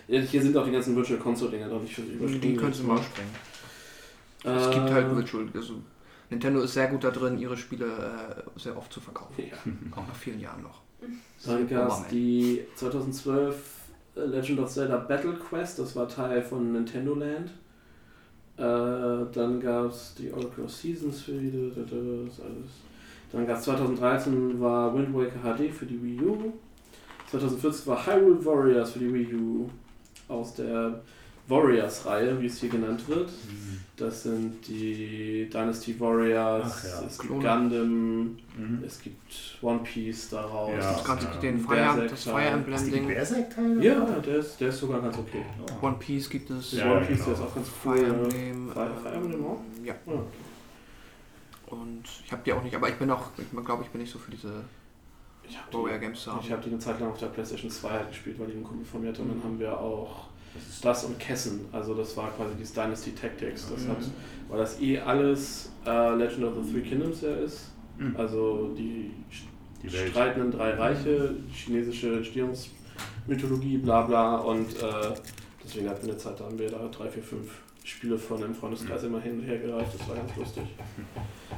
Hier 0.06 0.42
sind 0.42 0.56
auch 0.56 0.64
die 0.64 0.72
ganzen 0.72 0.94
Virtual 0.96 1.18
Console 1.18 1.50
Dinger 1.50 1.68
drauf. 1.68 1.82
Ich 1.84 1.96
überspringen 1.98 2.40
Die 2.40 2.56
könntest 2.56 2.82
du 2.82 2.86
mal 2.86 2.96
jetzt 2.96 3.06
sprengen. 3.06 3.30
mal. 4.44 4.56
Es 4.56 4.70
gibt 4.70 4.90
halt 4.90 5.06
Äh, 5.06 5.16
Virtual. 5.16 5.48
Also 5.54 5.74
Nintendo 6.30 6.60
ist 6.62 6.74
sehr 6.74 6.88
gut 6.88 7.04
da 7.04 7.10
drin, 7.10 7.38
ihre 7.38 7.56
Spiele 7.56 7.86
äh, 7.86 8.58
sehr 8.60 8.76
oft 8.76 8.92
zu 8.92 9.00
verkaufen. 9.00 9.34
Ja. 9.38 9.56
Auch 9.96 10.06
nach 10.06 10.14
vielen 10.14 10.40
Jahren 10.40 10.62
noch. 10.62 10.80
Dann 11.44 11.68
gab 11.68 11.88
es 11.90 12.08
die 12.08 12.62
2012 12.76 13.56
Legend 14.16 14.60
of 14.60 14.70
Zelda 14.70 14.96
Battle 14.98 15.34
Quest, 15.34 15.78
das 15.78 15.96
war 15.96 16.08
Teil 16.08 16.40
von 16.42 16.72
Nintendo 16.72 17.14
Land. 17.14 17.50
Äh, 18.56 18.62
dann 19.32 19.60
gab 19.60 19.86
es 19.86 20.14
die 20.16 20.32
Oracle 20.32 20.64
of 20.64 20.70
Seasons 20.72 21.22
für 21.22 21.32
die, 21.32 21.50
da, 21.50 21.80
da, 21.80 21.82
da, 21.82 22.24
das 22.26 22.40
alles. 22.40 22.70
Dann 23.32 23.46
gab 23.46 23.58
es 23.58 23.64
2013 23.64 24.60
war 24.60 24.94
Wind 24.94 25.12
Waker 25.12 25.40
HD 25.56 25.72
für 25.72 25.86
die 25.86 26.00
Wii 26.02 26.20
U. 26.20 26.52
2014 27.30 27.86
war 27.86 28.06
Hyrule 28.06 28.44
Warriors 28.44 28.92
für 28.92 29.00
die 29.00 29.12
Wii 29.12 29.34
U 29.34 29.68
aus 30.28 30.54
der 30.54 31.02
Warriors-Reihe, 31.46 32.40
wie 32.40 32.46
es 32.46 32.58
hier 32.58 32.70
genannt 32.70 33.06
wird. 33.08 33.28
Das 33.96 34.22
sind 34.24 34.66
die 34.66 35.48
Dynasty 35.52 35.98
Warriors, 36.00 36.84
ja. 36.84 37.06
es 37.06 37.18
gibt. 37.18 37.32
Gundam, 37.32 37.68
Mhm. 38.56 38.82
es 38.84 39.00
gibt 39.00 39.58
One 39.62 39.80
Piece 39.80 40.30
daraus. 40.30 40.70
Ja. 40.72 40.90
Es 40.90 40.96
gibt 40.96 41.04
gerade 41.06 41.24
ja. 41.26 41.40
den 41.40 41.60
Fire, 41.60 41.74
Berserk 41.76 42.10
das 42.10 42.24
Teil. 42.24 42.32
Fire 42.34 42.50
Emblem-Ding. 42.54 43.82
Ja, 43.82 44.04
der 44.20 44.36
ist, 44.36 44.60
der 44.60 44.68
ist 44.70 44.78
sogar 44.78 45.00
ganz 45.02 45.18
okay. 45.18 45.44
Oh. 45.82 45.86
One 45.86 45.96
Piece 45.98 46.28
gibt 46.30 46.50
es. 46.50 46.70
Das 46.70 46.80
Ja, 46.80 46.92
One 46.96 47.06
Piece, 47.06 47.18
genau. 47.24 47.24
der 47.26 47.34
ist 47.34 47.40
auch 47.40 47.54
ganz 47.54 47.68
cool. 47.84 47.96
Fire 47.96 48.06
ja. 48.06 48.14
Emblem. 48.14 48.70
Fire- 48.72 48.90
Fire 49.02 49.14
Emblem 49.14 49.46
auch? 49.46 49.60
Ja. 49.84 49.94
Ja. 50.06 50.22
Und 51.66 52.02
ich 52.24 52.32
habe 52.32 52.42
die 52.44 52.52
auch 52.52 52.62
nicht, 52.62 52.74
aber 52.74 52.88
ich 52.88 52.96
bin 52.96 53.10
auch, 53.10 53.30
ich 53.38 53.64
glaube, 53.64 53.82
ich 53.84 53.90
bin 53.90 54.00
nicht 54.00 54.12
so 54.12 54.18
für 54.18 54.30
diese 54.30 54.52
Ich 55.48 55.58
habe 55.58 55.72
Warrior 55.72 55.98
die, 55.98 56.04
Games 56.04 56.22
zu 56.22 56.32
haben. 56.32 56.40
ich 56.44 56.52
hab 56.52 56.62
die 56.62 56.70
eine 56.70 56.78
Zeit 56.78 57.00
lang 57.00 57.10
auf 57.10 57.18
der 57.18 57.26
PlayStation 57.26 57.70
2 57.70 57.88
halt 57.88 58.08
gespielt, 58.08 58.38
weil 58.38 58.46
die 58.48 58.54
ein 58.54 58.64
Kumpel 58.64 58.84
von 58.84 59.00
mir 59.02 59.08
hatte. 59.08 59.22
Und 59.22 59.28
dann 59.30 59.42
haben 59.44 59.58
wir 59.58 59.78
auch 59.78 60.26
das 60.82 61.04
und 61.04 61.18
Kessen. 61.18 61.66
Also 61.72 61.94
das 61.94 62.16
war 62.16 62.30
quasi 62.32 62.54
dieses 62.58 62.74
Dynasty 62.74 63.12
Tactics. 63.12 63.68
Das 63.70 63.86
hat, 63.88 63.98
weil 64.48 64.58
das 64.58 64.80
eh 64.80 64.98
alles 65.00 65.70
äh, 65.86 66.14
Legend 66.14 66.44
of 66.44 66.54
the 66.64 66.72
Three 66.72 66.82
Kingdoms 66.82 67.20
ja 67.22 67.34
ist. 67.34 67.72
Mhm. 67.98 68.16
Also 68.16 68.74
die, 68.76 69.12
Die 69.82 69.90
streitenden 69.90 70.50
drei 70.50 70.74
Reiche, 70.74 71.34
chinesische 71.52 72.16
Entstehungsmythologie, 72.16 73.78
bla 73.78 74.02
bla. 74.02 74.36
Und 74.36 74.70
äh, 74.82 75.14
deswegen 75.62 75.88
hatten 75.88 76.06
wir 76.06 76.12
eine 76.12 76.18
Zeit, 76.18 76.38
da 76.40 76.44
haben 76.44 76.58
wir 76.58 76.70
da 76.70 76.88
drei, 76.88 77.08
vier, 77.08 77.22
fünf 77.22 77.50
Spiele 77.84 78.16
von 78.18 78.40
dem 78.40 78.54
Freundeskreis 78.54 79.02
immer 79.02 79.20
hin 79.20 79.40
und 79.40 79.44
her 79.44 79.58
gereicht. 79.58 79.90
Das 79.98 80.08
war 80.08 80.16
ganz 80.16 80.34
lustig. 80.36 80.64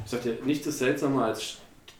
Ich 0.05 0.13
sagte, 0.13 0.39
nichts 0.45 0.65
ist 0.69 0.79
seltsamer 0.79 1.25
als 1.25 1.59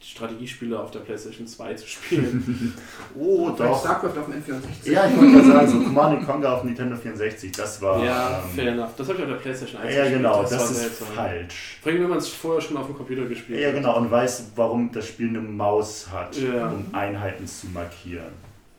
Strategiespiele 0.09 0.79
auf 0.79 0.89
der 0.91 0.99
PlayStation 0.99 1.45
2 1.45 1.73
zu 1.73 1.85
spielen. 1.87 2.73
Oh, 3.19 3.49
doch. 3.49 3.79
StarCraft 3.81 4.17
auf 4.19 4.25
dem 4.27 4.35
N64. 4.41 4.91
Ja, 4.91 5.05
ich 5.07 5.17
wollte 5.17 5.31
gerade 5.33 5.47
sagen, 5.51 5.67
so 5.67 5.79
Command 5.81 6.25
Conquer 6.25 6.53
auf 6.53 6.63
Nintendo 6.63 6.95
64, 6.95 7.51
das 7.51 7.81
war. 7.81 8.03
ja, 8.05 8.39
ähm, 8.43 8.49
fair 8.55 8.71
enough. 8.71 8.91
Das 8.95 9.07
habe 9.09 9.17
ich 9.17 9.23
auf 9.25 9.29
der 9.31 9.35
PlayStation 9.37 9.81
1 9.81 9.93
Ja, 9.95 10.01
gespielt. 10.03 10.17
genau, 10.21 10.41
das, 10.43 10.51
war 10.53 10.61
ist 10.61 10.75
seltsam. 10.75 11.07
falsch. 11.09 11.77
Vor 11.81 11.91
allem, 11.91 12.01
wenn 12.03 12.09
man 12.09 12.17
es 12.19 12.27
vorher 12.29 12.61
schon 12.61 12.77
auf 12.77 12.85
dem 12.85 12.95
Computer 12.95 13.25
gespielt 13.25 13.59
Ja, 13.59 13.67
hat. 13.69 13.75
genau, 13.75 13.97
und 13.97 14.09
weiß, 14.11 14.51
warum 14.55 14.91
das 14.91 15.07
Spiel 15.07 15.29
eine 15.29 15.39
Maus 15.41 16.07
hat, 16.11 16.37
Ja. 16.37 16.69
um 16.69 16.85
Einheiten 16.93 17.45
zu 17.45 17.67
markieren 17.67 18.31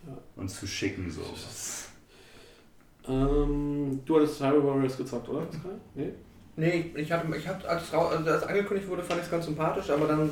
Ja. 0.07 0.13
und 0.37 0.49
zu 0.49 0.67
schicken. 0.67 1.11
So. 1.11 1.23
Ähm, 3.09 4.01
du 4.05 4.17
hattest 4.17 4.41
Hyrule 4.43 4.65
Warriors 4.65 4.97
gezockt, 4.97 5.29
oder? 5.29 5.43
Nee? 5.95 6.11
Nee, 6.57 6.91
ich 6.97 7.11
hatte, 7.13 7.27
ich 7.37 7.47
hab, 7.47 7.65
als, 7.69 7.93
rau- 7.93 8.09
als 8.09 8.25
das 8.25 8.43
angekündigt 8.45 8.89
wurde, 8.89 9.03
fand 9.03 9.21
ich 9.21 9.27
es 9.27 9.31
ganz 9.31 9.45
sympathisch, 9.47 9.91
aber 9.91 10.07
dann 10.07 10.31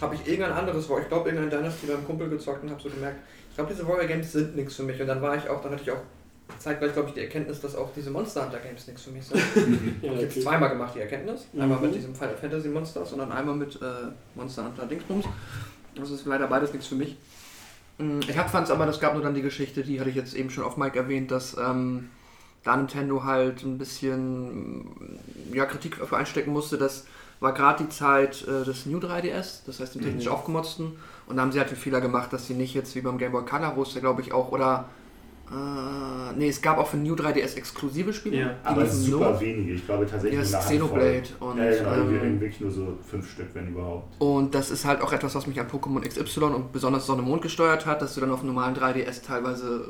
habe 0.00 0.14
ich 0.14 0.26
irgendein 0.26 0.52
anderes, 0.52 0.84
ich 0.88 1.08
glaube 1.08 1.28
irgendein 1.30 1.50
Dynasty 1.50 1.86
beim 1.86 2.04
Kumpel 2.06 2.28
gezockt 2.28 2.62
und 2.62 2.70
habe 2.70 2.80
so 2.82 2.88
gemerkt, 2.88 3.18
ich 3.50 3.56
glaube 3.56 3.72
diese 3.72 3.86
Warrior 3.86 4.06
Games 4.06 4.32
sind 4.32 4.56
nichts 4.56 4.74
für 4.76 4.82
mich 4.84 5.00
und 5.00 5.06
dann 5.06 5.20
war 5.22 5.36
ich 5.36 5.48
auch, 5.48 5.60
dann 5.62 5.72
hatte 5.72 5.82
ich 5.82 5.90
auch 5.90 6.00
zeitgleich, 6.58 6.92
glaube 6.92 7.08
ich, 7.08 7.14
die 7.14 7.20
Erkenntnis, 7.20 7.60
dass 7.60 7.76
auch 7.76 7.90
diese 7.94 8.10
Monster 8.10 8.44
Hunter 8.44 8.58
Games 8.58 8.86
nichts 8.86 9.02
für 9.02 9.10
mich 9.10 9.24
sind. 9.24 9.40
Ja, 10.02 10.08
Ich 10.08 10.10
habe 10.10 10.22
jetzt 10.22 10.42
zweimal 10.42 10.68
gemacht, 10.70 10.92
die 10.96 11.00
Erkenntnis. 11.00 11.46
Einmal 11.58 11.78
Mhm. 11.78 11.84
mit 11.86 11.94
diesem 11.94 12.14
Final 12.14 12.36
Fantasy 12.36 12.68
Monsters 12.68 13.12
und 13.12 13.18
dann 13.18 13.30
einmal 13.32 13.54
mit 13.54 13.76
äh, 13.76 13.86
Monster 14.34 14.64
Hunter 14.64 14.86
Dingsbums. 14.86 15.26
Das 15.94 16.10
ist 16.10 16.26
leider 16.26 16.46
beides 16.48 16.72
nichts 16.72 16.88
für 16.88 16.96
mich. 16.96 17.16
Mm, 17.98 18.20
Ich 18.20 18.32
fand 18.34 18.66
es 18.66 18.70
aber, 18.72 18.86
es 18.88 18.98
gab 19.00 19.14
nur 19.14 19.22
dann 19.22 19.34
die 19.34 19.42
Geschichte, 19.42 19.82
die 19.84 20.00
hatte 20.00 20.10
ich 20.10 20.16
jetzt 20.16 20.34
eben 20.34 20.50
schon 20.50 20.64
auf 20.64 20.76
Mike 20.76 20.98
erwähnt, 20.98 21.30
dass 21.30 21.56
ähm, 21.56 22.10
da 22.64 22.76
Nintendo 22.76 23.22
halt 23.24 23.62
ein 23.62 23.78
bisschen 23.78 24.78
mm, 24.94 25.54
ja, 25.54 25.66
Kritik 25.66 25.98
dafür 26.00 26.18
einstecken 26.18 26.52
musste. 26.52 26.78
Das 26.78 27.06
war 27.40 27.52
gerade 27.54 27.84
die 27.84 27.88
Zeit 27.90 28.46
äh, 28.46 28.64
des 28.64 28.86
New 28.86 28.98
3DS, 28.98 29.60
das 29.66 29.80
heißt 29.80 29.94
dem 29.94 30.02
technisch 30.02 30.26
Mhm. 30.26 30.32
aufgemotzten. 30.32 30.92
Und 31.26 31.36
da 31.36 31.42
haben 31.42 31.52
sie 31.52 31.58
halt 31.58 31.70
den 31.70 31.76
Fehler 31.78 32.00
gemacht, 32.00 32.32
dass 32.32 32.46
sie 32.46 32.54
nicht 32.54 32.74
jetzt 32.74 32.94
wie 32.94 33.00
beim 33.00 33.18
Game 33.18 33.32
Boy 33.32 33.44
Color, 33.44 33.74
wo 33.76 33.82
es 33.82 33.94
ja 33.94 34.00
glaube 34.00 34.20
ich 34.20 34.32
auch, 34.32 34.52
oder 34.52 34.88
äh, 35.50 36.32
nee, 36.36 36.48
es 36.48 36.62
gab 36.62 36.78
auch 36.78 36.86
für 36.86 36.96
New 36.96 37.14
3DS 37.14 37.56
exklusive 37.56 38.12
Spiele. 38.12 38.36
Ja, 38.38 38.48
die 38.62 38.66
Aber 38.66 38.86
super 38.86 39.30
nur. 39.32 39.40
wenige, 39.40 39.72
ich 39.72 39.84
glaube 39.84 40.06
tatsächlich 40.06 40.38
Ja, 40.38 40.58
das. 40.58 40.66
Xenoblade 40.66 41.22
und, 41.40 41.58
ja, 41.58 41.70
genau, 41.70 41.90
ähm, 41.94 42.40
wirklich 42.40 42.60
nur 42.60 42.70
so 42.70 42.96
fünf 43.08 43.28
Stück, 43.32 43.48
wenn 43.54 43.68
überhaupt. 43.68 44.14
Und 44.20 44.54
das 44.54 44.70
ist 44.70 44.84
halt 44.84 45.00
auch 45.00 45.12
etwas, 45.12 45.34
was 45.34 45.46
mich 45.48 45.58
an 45.58 45.66
Pokémon 45.68 46.06
XY 46.06 46.40
und 46.44 46.72
besonders 46.72 47.06
Sonne 47.06 47.22
Mond 47.22 47.42
gesteuert 47.42 47.84
hat, 47.86 48.00
dass 48.00 48.14
du 48.14 48.20
dann 48.20 48.30
auf 48.30 48.40
einem 48.40 48.48
normalen 48.54 48.76
3DS 48.76 49.22
teilweise 49.26 49.86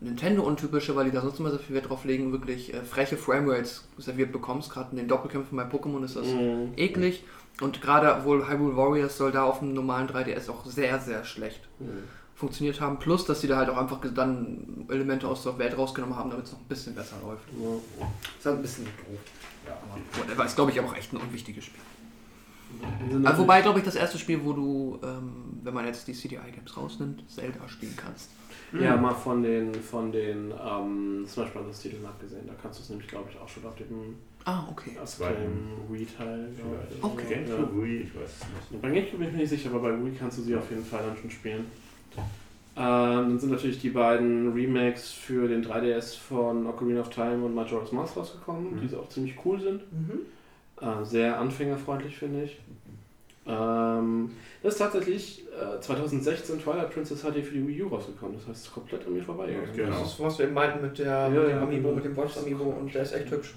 Nintendo-untypische, 0.00 0.94
weil 0.94 1.06
die 1.06 1.10
da 1.10 1.20
sonst 1.22 1.40
immer 1.40 1.50
so 1.50 1.58
viel 1.58 1.74
Wert 1.74 1.88
drauf 1.88 2.04
legen, 2.04 2.30
wirklich 2.32 2.72
äh, 2.72 2.82
freche 2.82 3.16
Framerates 3.16 3.84
serviert 3.98 4.30
bekommst. 4.32 4.70
Gerade 4.70 4.90
in 4.92 4.96
den 4.98 5.08
Doppelkämpfen 5.08 5.56
bei 5.56 5.64
Pokémon 5.64 6.04
ist 6.04 6.16
das 6.16 6.26
Mhm. 6.26 6.72
eklig. 6.76 7.24
Und 7.60 7.82
gerade 7.82 8.24
wohl 8.24 8.48
Hyrule 8.48 8.76
Warriors 8.76 9.16
soll 9.18 9.32
da 9.32 9.42
auf 9.42 9.58
dem 9.58 9.74
normalen 9.74 10.06
3DS 10.08 10.48
auch 10.48 10.64
sehr, 10.64 11.00
sehr 11.00 11.24
schlecht 11.24 11.60
funktioniert 12.36 12.80
haben. 12.80 13.00
Plus, 13.00 13.24
dass 13.24 13.40
sie 13.40 13.48
da 13.48 13.56
halt 13.56 13.68
auch 13.68 13.76
einfach 13.76 13.98
dann 14.14 14.86
Elemente 14.88 15.26
aus 15.26 15.42
der 15.42 15.58
Welt 15.58 15.76
rausgenommen 15.76 16.14
haben, 16.16 16.30
damit 16.30 16.46
es 16.46 16.52
noch 16.52 16.60
ein 16.60 16.68
bisschen 16.68 16.94
besser 16.94 17.16
läuft. 17.20 17.42
Ja. 17.60 18.06
Ist 18.38 18.46
halt 18.46 18.56
ein 18.56 18.62
bisschen 18.62 18.84
doof. 18.84 19.18
Ja, 19.66 19.72
aber 19.72 20.22
whatever. 20.24 20.44
Ist, 20.44 20.54
glaube 20.54 20.70
ich, 20.70 20.78
aber 20.78 20.88
auch 20.90 20.96
echt 20.96 21.12
ein 21.12 21.16
unwichtiges 21.16 21.64
Spiel. 21.64 21.80
Also, 23.24 23.42
wobei, 23.42 23.60
glaube 23.62 23.80
ich, 23.80 23.84
das 23.84 23.96
erste 23.96 24.18
Spiel, 24.18 24.40
wo 24.44 24.52
du, 24.52 25.00
ähm, 25.02 25.58
wenn 25.64 25.74
man 25.74 25.86
jetzt 25.86 26.06
die 26.06 26.12
CDI-Games 26.12 26.76
rausnimmt, 26.76 27.24
Zelda 27.28 27.66
spielen 27.68 27.94
kannst. 27.96 28.30
Ja, 28.78 28.96
mal 28.96 29.14
von 29.14 29.42
den, 29.42 29.72
von 29.74 30.12
den 30.12 30.52
ähm, 30.52 31.24
Smash 31.26 31.50
Bros. 31.52 31.80
Titeln 31.80 32.04
abgesehen. 32.04 32.46
Da 32.46 32.52
kannst 32.60 32.78
du 32.78 32.82
es 32.82 32.90
nämlich, 32.90 33.08
glaube 33.08 33.28
ich, 33.30 33.38
auch 33.40 33.48
schon 33.48 33.64
auf 33.66 33.74
dem, 33.76 34.16
Ah, 34.44 34.64
okay. 34.70 34.90
dem 34.90 35.94
Wii-Teil. 35.94 36.48
Okay. 37.02 37.24
Ja. 37.48 37.56
Gamecube, 37.56 37.82
Wii, 37.84 37.96
ich 38.02 38.14
weiß 38.14 38.30
es 38.30 38.70
nicht. 38.70 38.82
Bei 38.82 38.90
Gamecube 38.90 39.18
bin 39.18 39.26
ich 39.28 39.32
mir 39.32 39.38
nicht 39.40 39.50
sicher, 39.50 39.70
aber 39.70 39.80
bei 39.80 40.04
Wii 40.04 40.14
kannst 40.18 40.38
du 40.38 40.42
sie 40.42 40.54
auf 40.56 40.68
jeden 40.70 40.84
Fall 40.84 41.02
dann 41.06 41.16
schon 41.16 41.30
spielen. 41.30 41.66
Ähm, 42.16 42.82
dann 42.84 43.38
sind 43.38 43.50
natürlich 43.50 43.80
die 43.80 43.90
beiden 43.90 44.52
Remakes 44.52 45.10
für 45.10 45.48
den 45.48 45.64
3DS 45.64 46.16
von 46.16 46.66
Ocarina 46.66 47.00
of 47.00 47.10
Time 47.10 47.44
und 47.44 47.54
Majora's 47.54 47.90
Mask 47.92 48.16
rausgekommen, 48.16 48.76
Mhm. 48.76 48.88
die 48.88 48.94
auch 48.96 49.08
ziemlich 49.08 49.34
cool 49.44 49.60
sind. 49.60 49.82
Äh, 50.80 51.04
sehr 51.04 51.40
anfängerfreundlich, 51.40 52.16
finde 52.16 52.44
ich. 52.44 52.58
Ähm, 53.48 54.30
das 54.62 54.74
ist 54.74 54.78
tatsächlich 54.78 55.46
äh, 55.52 55.80
2016 55.80 56.60
Twilight 56.62 56.92
Princess 56.92 57.20
HD 57.22 57.44
für 57.44 57.54
die 57.54 57.66
Wii 57.66 57.82
U 57.84 57.88
rausgekommen. 57.88 58.36
Das 58.36 58.46
heißt, 58.48 58.60
es 58.60 58.66
ist 58.66 58.74
komplett 58.74 59.06
an 59.06 59.14
mir 59.14 59.22
vorbeigegangen. 59.22 59.74
Genau. 59.74 59.98
Das 60.00 60.08
ist, 60.12 60.20
was 60.20 60.38
wir 60.38 60.46
eben 60.46 60.54
meinten 60.54 60.82
mit, 60.82 60.98
der, 60.98 61.06
Ja, 61.06 61.28
mit 61.28 61.42
dem 61.42 61.50
ja, 61.50 61.62
Amiibo, 61.62 61.82
genau. 61.88 61.94
mit 61.96 62.04
dem 62.04 62.16
Watch 62.16 62.36
Amiibo 62.36 62.64
und 62.64 62.92
der 62.94 63.02
ist 63.02 63.12
echt 63.14 63.30
hübsch. 63.30 63.54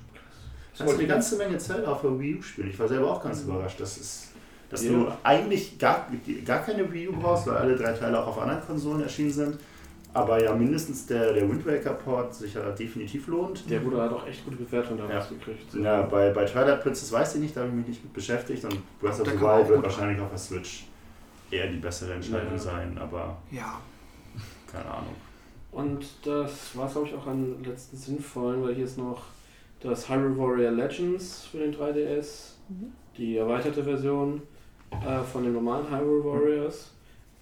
Kannst 0.77 0.93
du 0.93 0.97
eine 0.99 1.07
ganze 1.07 1.37
Menge 1.37 1.57
Zelda 1.57 1.91
auf 1.91 2.01
der 2.01 2.17
Wii 2.19 2.37
U 2.37 2.41
spielen. 2.41 2.69
Ich 2.69 2.79
war 2.79 2.87
selber 2.87 3.11
auch 3.11 3.21
ganz 3.23 3.41
überrascht, 3.43 3.79
dass, 3.79 3.97
es, 3.97 4.29
dass 4.69 4.83
Ja. 4.85 4.91
du 4.91 5.07
eigentlich 5.23 5.77
gar, 5.77 6.07
gar 6.45 6.59
keine 6.63 6.91
Wii 6.91 7.09
U 7.09 7.13
brauchst, 7.13 7.47
weil 7.47 7.57
alle 7.57 7.75
drei 7.75 7.91
Teile 7.91 8.21
auch 8.23 8.27
auf 8.27 8.41
anderen 8.41 8.61
Konsolen 8.65 9.01
erschienen 9.01 9.31
sind. 9.31 9.57
Aber 10.13 10.43
ja, 10.43 10.53
mindestens 10.53 11.05
der, 11.05 11.31
der 11.33 11.47
Wind 11.49 11.65
Waker 11.65 11.93
Port 11.93 12.33
sich 12.35 12.53
ja 12.53 12.69
definitiv 12.71 13.27
lohnt. 13.27 13.69
Der 13.69 13.83
wurde 13.85 14.01
halt 14.01 14.11
auch 14.11 14.27
echt 14.27 14.43
gute 14.43 14.57
Bewertung 14.57 14.97
Ja. 14.97 15.07
damals 15.07 15.29
gekriegt. 15.29 15.73
Ja, 15.73 16.01
bei, 16.01 16.31
bei 16.31 16.43
Twilight 16.45 16.81
Princess 16.81 17.11
weiß 17.11 17.35
ich 17.35 17.41
nicht, 17.41 17.55
da 17.55 17.61
habe 17.61 17.69
ich 17.69 17.75
mich 17.77 17.87
nicht 17.87 18.03
mit 18.03 18.11
beschäftigt. 18.13 18.63
Und 18.65 18.77
Breath 18.99 19.21
of 19.21 19.27
the 19.29 19.33
Wild 19.39 19.41
auch 19.43 19.69
wird 19.69 19.83
wahrscheinlich 19.83 20.19
auf 20.21 20.29
der 20.29 20.37
Switch 20.37 20.87
eher 21.49 21.67
die 21.67 21.77
bessere 21.77 22.13
Entscheidung 22.13 22.53
Ja. 22.53 22.57
sein, 22.59 22.97
aber 22.97 23.37
Ja. 23.51 23.79
keine 24.71 24.85
Ahnung. 24.85 25.15
Und 25.71 26.05
das 26.25 26.75
war 26.75 26.87
es, 26.87 26.91
glaube 26.93 27.07
ich, 27.07 27.15
auch 27.15 27.27
am 27.27 27.63
letzten 27.63 27.95
sinnvollen, 27.95 28.61
weil 28.63 28.75
hier 28.75 28.83
ist 28.83 28.97
noch 28.97 29.23
das 29.79 30.09
Hyrule 30.09 30.37
Warrior 30.37 30.71
Legends 30.71 31.45
für 31.49 31.59
den 31.59 31.73
3DS, 31.73 32.55
die 33.17 33.37
erweiterte 33.37 33.81
Version 33.83 34.41
äh, 34.91 35.21
von 35.23 35.43
den 35.45 35.53
normalen 35.53 35.89
Hyrule 35.89 36.25
Warriors. 36.25 36.90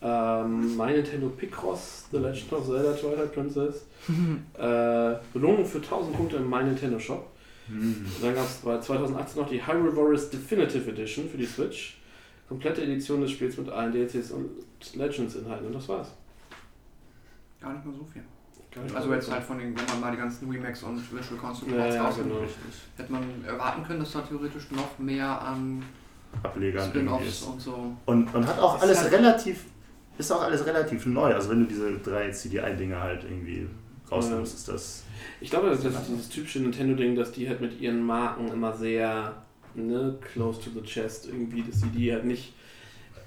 Ähm, 0.01 0.77
My 0.77 0.93
Nintendo 0.93 1.27
Picross, 1.29 2.05
The 2.11 2.17
Legend 2.17 2.53
of 2.53 2.65
Zelda 2.65 2.93
Twilight 2.93 3.33
Princess. 3.33 3.85
äh, 4.57 5.15
Belohnung 5.33 5.65
für 5.65 5.79
1000 5.79 6.15
Punkte 6.15 6.37
im 6.37 6.49
My 6.49 6.63
Nintendo 6.63 6.97
Shop. 6.99 7.27
Und 7.67 8.05
dann 8.23 8.33
gab 8.33 8.45
es 8.45 8.61
2018 8.61 9.41
noch 9.41 9.47
die 9.47 9.65
Hyrule 9.65 9.95
Warriors 9.95 10.29
Definitive 10.31 10.89
Edition 10.89 11.29
für 11.29 11.37
die 11.37 11.45
Switch. 11.45 11.97
Komplette 12.47 12.81
Edition 12.81 13.21
des 13.21 13.29
Spiels 13.31 13.57
mit 13.57 13.69
allen 13.69 13.91
DLCs 13.91 14.31
und 14.31 14.49
Legends-Inhalten. 14.95 15.67
Und 15.67 15.75
das 15.75 15.87
war's. 15.87 16.07
Gar 17.61 17.73
nicht 17.73 17.85
mal 17.85 17.93
so 17.93 18.03
viel. 18.11 18.23
Also 18.95 19.13
jetzt 19.13 19.31
halt 19.31 19.43
von 19.43 19.57
den, 19.59 19.77
wenn 19.77 19.85
man 19.85 19.99
mal 19.99 20.11
die 20.11 20.17
ganzen 20.17 20.49
Remakes 20.49 20.81
und 20.83 20.97
Visual 21.11 21.39
Concept 21.39 21.71
Ja, 21.71 21.87
ja, 21.93 22.03
rausnimmt, 22.05 22.29
genau. 22.31 22.41
hätte 22.97 23.11
man 23.11 23.23
erwarten 23.45 23.83
können, 23.83 23.99
dass 23.99 24.13
da 24.13 24.21
theoretisch 24.21 24.71
noch 24.71 24.97
mehr 24.97 25.39
an 25.41 25.83
Ablegern 26.43 26.87
Spin-Offs 26.89 27.27
ist. 27.27 27.43
und 27.43 27.59
so. 27.61 27.95
Und, 28.05 28.33
und 28.33 28.47
hat 28.47 28.59
auch 28.59 28.79
alles 28.81 29.01
halt- 29.01 29.13
relativ, 29.13 29.65
ist 30.19 30.31
auch 30.31 30.41
alles 30.41 30.65
relativ 30.65 31.05
neu. 31.05 31.33
Also 31.33 31.49
wenn 31.49 31.61
du 31.61 31.65
diese 31.65 31.97
drei 31.99 32.29
CDI-Dinge 32.29 32.99
halt 32.99 33.23
irgendwie 33.23 33.67
rausnimmst, 34.11 34.53
ist 34.53 34.67
das. 34.67 35.03
Ich 35.41 35.49
glaube, 35.49 35.69
das 35.69 35.83
ist 35.83 36.07
dieses 36.09 36.29
typische 36.29 36.59
Nintendo-Ding, 36.59 37.15
dass 37.15 37.31
die 37.31 37.47
halt 37.47 37.61
mit 37.61 37.79
ihren 37.79 38.03
Marken 38.03 38.49
immer 38.49 38.73
sehr 38.73 39.33
ne, 39.75 40.17
close 40.33 40.61
to 40.61 40.69
the 40.71 40.81
chest 40.81 41.27
irgendwie, 41.27 41.63
dass 41.63 41.79
sie 41.79 41.87
die 41.87 42.11
halt 42.11 42.25
nicht 42.25 42.53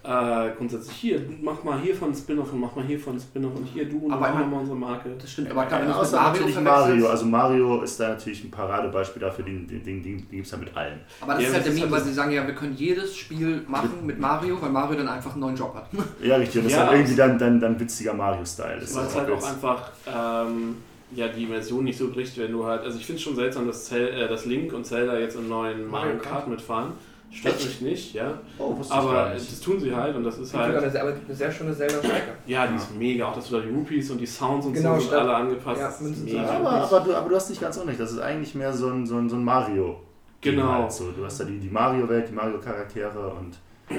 äh, 0.05 0.51
grundsätzlich 0.57 0.97
hier, 0.97 1.23
mach 1.41 1.63
mal 1.63 1.79
hier 1.81 1.95
von 1.95 2.13
Spin-off 2.15 2.53
und 2.53 2.61
mach 2.61 2.75
mal 2.75 2.85
hier 2.85 2.99
von 2.99 3.19
Spin-off 3.21 3.55
und 3.55 3.65
hier 3.67 3.89
du 3.89 3.99
und 3.99 4.13
Aber 4.13 4.29
machen 4.31 4.51
wir 4.51 4.59
unsere 4.59 4.77
Marke. 4.77 5.11
Das 5.19 5.31
stimmt, 5.31 5.51
aber 5.51 5.65
klar, 5.67 5.85
Ja, 5.85 5.95
außer 5.97 6.17
Mario 6.17 6.41
natürlich 6.41 6.61
Mario. 6.61 7.09
Also 7.09 7.27
Mario 7.27 7.83
ist 7.83 8.01
da 8.01 8.09
natürlich 8.09 8.45
ein 8.45 8.51
Paradebeispiel 8.51 9.21
dafür, 9.23 9.45
den, 9.45 9.67
den, 9.69 9.83
den, 9.85 10.03
den 10.03 10.29
gibt 10.31 10.45
es 10.47 10.51
ja 10.53 10.59
mit 10.59 10.77
allen. 10.77 11.01
aber 11.21 11.35
das 11.35 11.43
Ja, 11.43 11.49
ist 11.49 11.55
halt 11.55 11.67
der 11.67 11.73
Meme, 11.73 11.83
halt 11.85 11.93
weil 11.93 12.01
sie 12.03 12.13
sagen 12.15 12.33
ja, 12.33 12.47
wir 12.47 12.55
können 12.55 12.75
jedes 12.75 13.17
Spiel 13.17 13.63
machen 13.69 13.91
mit 14.05 14.19
Mario, 14.19 14.61
weil 14.61 14.71
Mario 14.71 14.97
dann 14.99 15.09
einfach 15.09 15.33
einen 15.33 15.41
neuen 15.41 15.57
Job 15.57 15.75
hat. 15.75 15.87
Ja, 16.23 16.37
richtig. 16.37 16.59
Und 16.59 16.65
das 16.65 16.73
Ja, 16.73 16.83
ist 16.83 16.89
dann 16.89 16.97
irgendwie 16.97 17.17
dann, 17.17 17.39
dann, 17.39 17.61
dann 17.61 17.81
witziger 17.81 18.15
Mario-Style. 18.15 18.79
ist. 18.79 18.97
Weil 18.97 19.05
es 19.05 19.15
Das 19.15 19.17
halt 19.23 19.31
auch 19.31 19.49
einfach 19.49 19.91
ähm, 20.07 20.77
ja, 21.15 21.29
die 21.29 21.45
Immersion 21.45 21.85
nicht 21.85 21.99
so 21.99 22.11
bricht, 22.11 22.39
wenn 22.39 22.53
du 22.53 22.65
halt. 22.65 22.83
Also 22.83 22.99
ich 22.99 23.05
finde 23.07 23.19
es 23.19 23.23
schon 23.23 23.37
seltsam, 23.37 23.67
dass, 23.67 23.85
Zel 23.85 24.09
äh, 24.09 24.29
dass 24.29 24.47
Link 24.47 24.73
und 24.73 24.85
Zelda 24.85 25.19
jetzt 25.19 25.37
im 25.37 25.49
neuen 25.49 25.89
Mario 25.89 26.19
Kart. 26.19 26.49
mitfahren. 26.49 26.93
Stört 27.33 27.57
Echt? 27.57 27.65
mich 27.67 27.81
nicht, 27.81 28.15
ja. 28.15 28.39
Oh, 28.59 28.77
wusste 28.77 28.93
ich 28.93 28.99
Aber 29.01 29.13
gar 29.15 29.35
nicht. 29.35 29.51
das 29.51 29.61
tun 29.61 29.81
sie 29.81 29.95
halt 29.95 30.15
und 30.15 30.23
das 30.25 30.35
ist 30.35 30.43
Es 30.49 30.53
gibt 30.53 30.63
halt. 30.65 30.77
eine 30.77 30.91
sehr, 30.91 31.03
aber 31.03 31.13
eine 31.27 31.35
sehr 31.35 31.51
schöne 31.51 31.75
Zelda-Strecke. 31.75 32.33
Ja, 32.47 32.67
die 32.67 32.77
ist 32.77 32.95
mega. 32.95 33.27
Auch 33.29 33.35
dass 33.35 33.49
du 33.49 33.57
da 33.57 33.63
die 33.63 33.71
Rupees 33.71 34.11
und 34.11 34.19
die 34.19 34.27
Sounds 34.27 34.67
und 34.67 34.75
Genau, 34.75 34.97
so 34.97 35.01
sind 35.01 35.15
alle 35.15 35.35
angepasst. 35.35 35.81
ja, 35.81 36.09
mega. 36.25 36.51
aber, 36.51 36.71
aber, 36.71 37.01
du, 37.01 37.15
aber 37.17 37.29
du 37.31 37.35
hast 37.37 37.49
nicht 37.49 37.61
ganz 37.61 37.77
unrecht. 37.79 37.99
Das 37.99 38.13
ist 38.13 38.19
eigentlich 38.21 38.55
mehr 38.55 38.73
so 38.75 38.89
ein, 38.91 39.07
so 39.07 39.17
ein, 39.17 39.31
so 39.31 39.37
ein 39.37 39.45
Mario. 39.45 40.01
Genau. 40.43 40.73
Halt 40.73 40.93
so. 40.93 41.11
Du 41.13 41.25
hast 41.25 41.41
da 41.41 41.45
die, 41.45 41.59
die 41.59 41.71
Mario-Welt, 41.71 42.29
die 42.29 42.35
Mario-Charaktere 42.35 43.29
und 43.35 43.57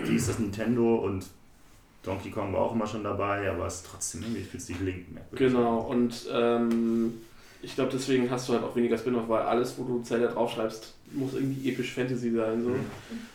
die 0.08 0.16
ist 0.16 0.30
das 0.30 0.38
Nintendo 0.40 0.96
und 0.98 1.26
Donkey 2.04 2.30
Kong 2.30 2.54
war 2.54 2.62
auch 2.62 2.76
immer 2.76 2.86
schon 2.86 3.04
dabei, 3.04 3.50
aber 3.50 3.66
es 3.66 3.76
ist 3.76 3.88
trotzdem 3.90 4.22
irgendwie 4.24 4.42
fühlt 4.44 4.62
sich 4.62 4.80
Link 4.80 5.12
merkwürdig. 5.14 5.54
Genau, 5.54 5.80
und 5.80 6.28
ähm, 6.32 7.14
ich 7.62 7.76
glaube, 7.76 7.92
deswegen 7.94 8.30
hast 8.30 8.50
du 8.50 8.54
halt 8.54 8.64
auch 8.64 8.76
weniger 8.76 8.98
Spin-off, 8.98 9.24
weil 9.30 9.44
alles, 9.44 9.76
wo 9.78 9.84
du 9.86 10.02
Zelda 10.02 10.28
draufschreibst, 10.28 10.94
muss 11.14 11.34
irgendwie 11.34 11.70
episch 11.70 11.94
Fantasy 11.94 12.32
sein. 12.32 12.64
So. 12.64 12.70
Mhm. 12.70 12.80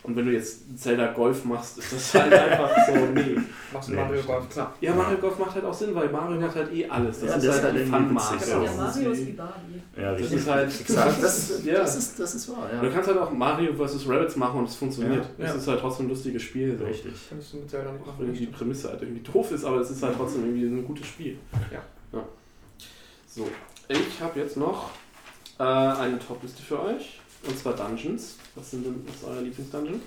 Und 0.02 0.16
wenn 0.16 0.26
du 0.26 0.32
jetzt 0.32 0.78
Zelda 0.78 1.12
Golf 1.12 1.44
machst, 1.44 1.78
ist 1.78 1.92
das 1.92 2.14
halt 2.14 2.32
einfach 2.32 2.70
so, 2.86 2.92
nee. 3.14 3.36
Machst 3.72 3.88
Nee, 3.90 3.96
Mario 3.96 4.16
das 4.16 4.26
Golf, 4.26 4.48
klar. 4.48 4.74
Ja, 4.80 4.94
Mario 4.94 5.18
Golf 5.18 5.38
macht 5.38 5.54
halt 5.54 5.64
auch 5.64 5.74
Sinn, 5.74 5.94
weil 5.94 6.08
Mario 6.08 6.40
macht 6.40 6.54
halt 6.56 6.72
eh 6.72 6.86
alles. 6.88 7.20
Das 7.20 7.30
Ja, 7.30 7.36
ist 7.36 7.42
der 7.44 7.52
halt 7.52 7.58
ist 7.58 7.64
halt 7.64 7.74
die 7.74 7.78
irgendwie 7.80 7.96
Fun-Marke. 8.06 8.34
witzig, 8.36 8.48
Ja. 8.52 8.62
Das 8.62 8.76
Mario 8.76 9.10
ist 9.10 9.26
wie 9.26 9.32
Barbie. 9.32 9.82
Ja, 9.96 10.12
Das 10.14 10.32
ist 10.32 10.48
halt 10.48 10.80
Exakt, 10.80 11.22
das, 11.22 11.64
ja. 11.64 11.74
das, 11.74 11.96
ist, 11.96 12.20
das 12.20 12.34
ist 12.34 12.48
wahr, 12.50 12.68
Du 12.80 12.86
ja. 12.86 12.92
kannst 12.92 13.08
halt 13.08 13.18
auch 13.18 13.32
Mario 13.32 13.72
vs. 13.74 14.08
Rabbits 14.08 14.36
machen 14.36 14.60
und 14.60 14.68
es 14.68 14.76
funktioniert. 14.76 15.24
Ja. 15.38 15.44
Es 15.44 15.50
Ja. 15.50 15.56
ist 15.56 15.68
halt 15.68 15.80
trotzdem 15.80 16.06
ein 16.06 16.08
lustiges 16.10 16.42
Spiel. 16.42 16.76
So. 16.78 16.84
Richtig. 16.84 17.12
Könntest 17.28 17.52
du 17.52 17.56
mit 17.58 17.70
Zelda 17.70 17.92
nicht 17.92 18.02
Auch 18.02 18.06
machen. 18.06 18.16
wenn 18.26 18.34
die 18.34 18.46
Prämisse 18.46 18.88
halt 18.90 19.02
irgendwie 19.02 19.20
doof 19.30 19.50
ist, 19.52 19.64
aber 19.64 19.78
es 19.80 19.90
ist 19.90 20.02
halt 20.02 20.14
trotzdem 20.16 20.44
irgendwie 20.44 20.66
ein 20.66 20.84
gutes 20.86 21.06
Spiel. 21.06 21.36
Ja. 21.72 21.82
ja. 22.18 22.24
So, 23.26 23.48
ich 23.88 24.20
habe 24.20 24.38
jetzt 24.40 24.56
noch 24.56 24.90
äh, 25.58 25.62
eine 25.64 26.18
Top-Liste 26.18 26.62
für 26.62 26.82
euch. 26.82 27.20
Und 27.46 27.58
zwar 27.58 27.74
Dungeons. 27.74 28.36
Was 28.54 28.70
sind 28.70 28.84
denn 28.84 29.02
was 29.06 29.14
ist 29.16 29.24
euer 29.24 29.40
Lieblingsdungeon? 29.42 30.00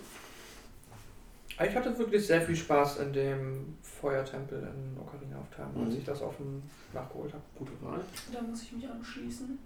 Ich 1.64 1.76
hatte 1.76 1.98
wirklich 1.98 2.26
sehr 2.26 2.42
viel 2.42 2.56
Spaß 2.56 2.98
in 2.98 3.14
dem 3.14 3.76
Feuertempel 3.84 4.60
in 4.60 4.98
Ocarina 5.00 5.38
of 5.40 5.46
Time, 5.56 5.86
als 5.86 5.94
Mhm. 5.94 6.00
ich 6.00 6.06
das 6.06 6.22
auf 6.22 6.36
dem 6.38 6.62
nachgeholt 6.94 7.32
habe. 7.34 7.44
Gute 7.58 7.72
Wahl. 7.82 8.00
Da 8.34 8.42
muss 8.42 8.64
ich 8.64 8.72
mich 8.74 8.90
anschließen. 8.90 9.60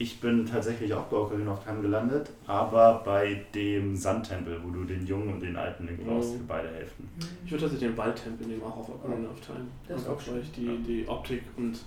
Ich 0.00 0.20
bin 0.20 0.44
tatsächlich 0.46 0.92
auch 0.94 1.04
bei 1.06 1.16
Ocarina 1.16 1.52
of 1.54 1.64
Time 1.64 1.80
gelandet, 1.80 2.30
aber 2.46 3.02
bei 3.04 3.44
dem 3.54 3.96
Sandtempel, 3.96 4.60
wo 4.62 4.70
du 4.70 4.84
den 4.84 5.04
Jungen 5.06 5.32
und 5.34 5.40
den 5.40 5.56
alten 5.56 5.86
Link 5.86 6.04
brauchst 6.06 6.34
Mhm. 6.34 6.38
für 6.38 6.44
beide 6.44 6.68
Hälften. 6.68 7.08
Ich 7.44 7.50
würde 7.50 7.62
tatsächlich 7.64 7.88
den 7.90 7.96
Waldtempel 7.96 8.46
nehmen, 8.46 8.62
auch 8.62 8.76
auf 8.76 8.88
Ocarina 8.90 9.28
of 9.30 9.40
Time. 9.40 9.66
Das 9.88 10.02
ist 10.02 10.08
auch 10.08 10.20
schön. 10.20 10.34
weil 10.34 10.42
ich 10.42 10.52
die, 10.52 10.78
die 10.86 11.08
Optik 11.08 11.42
und 11.56 11.78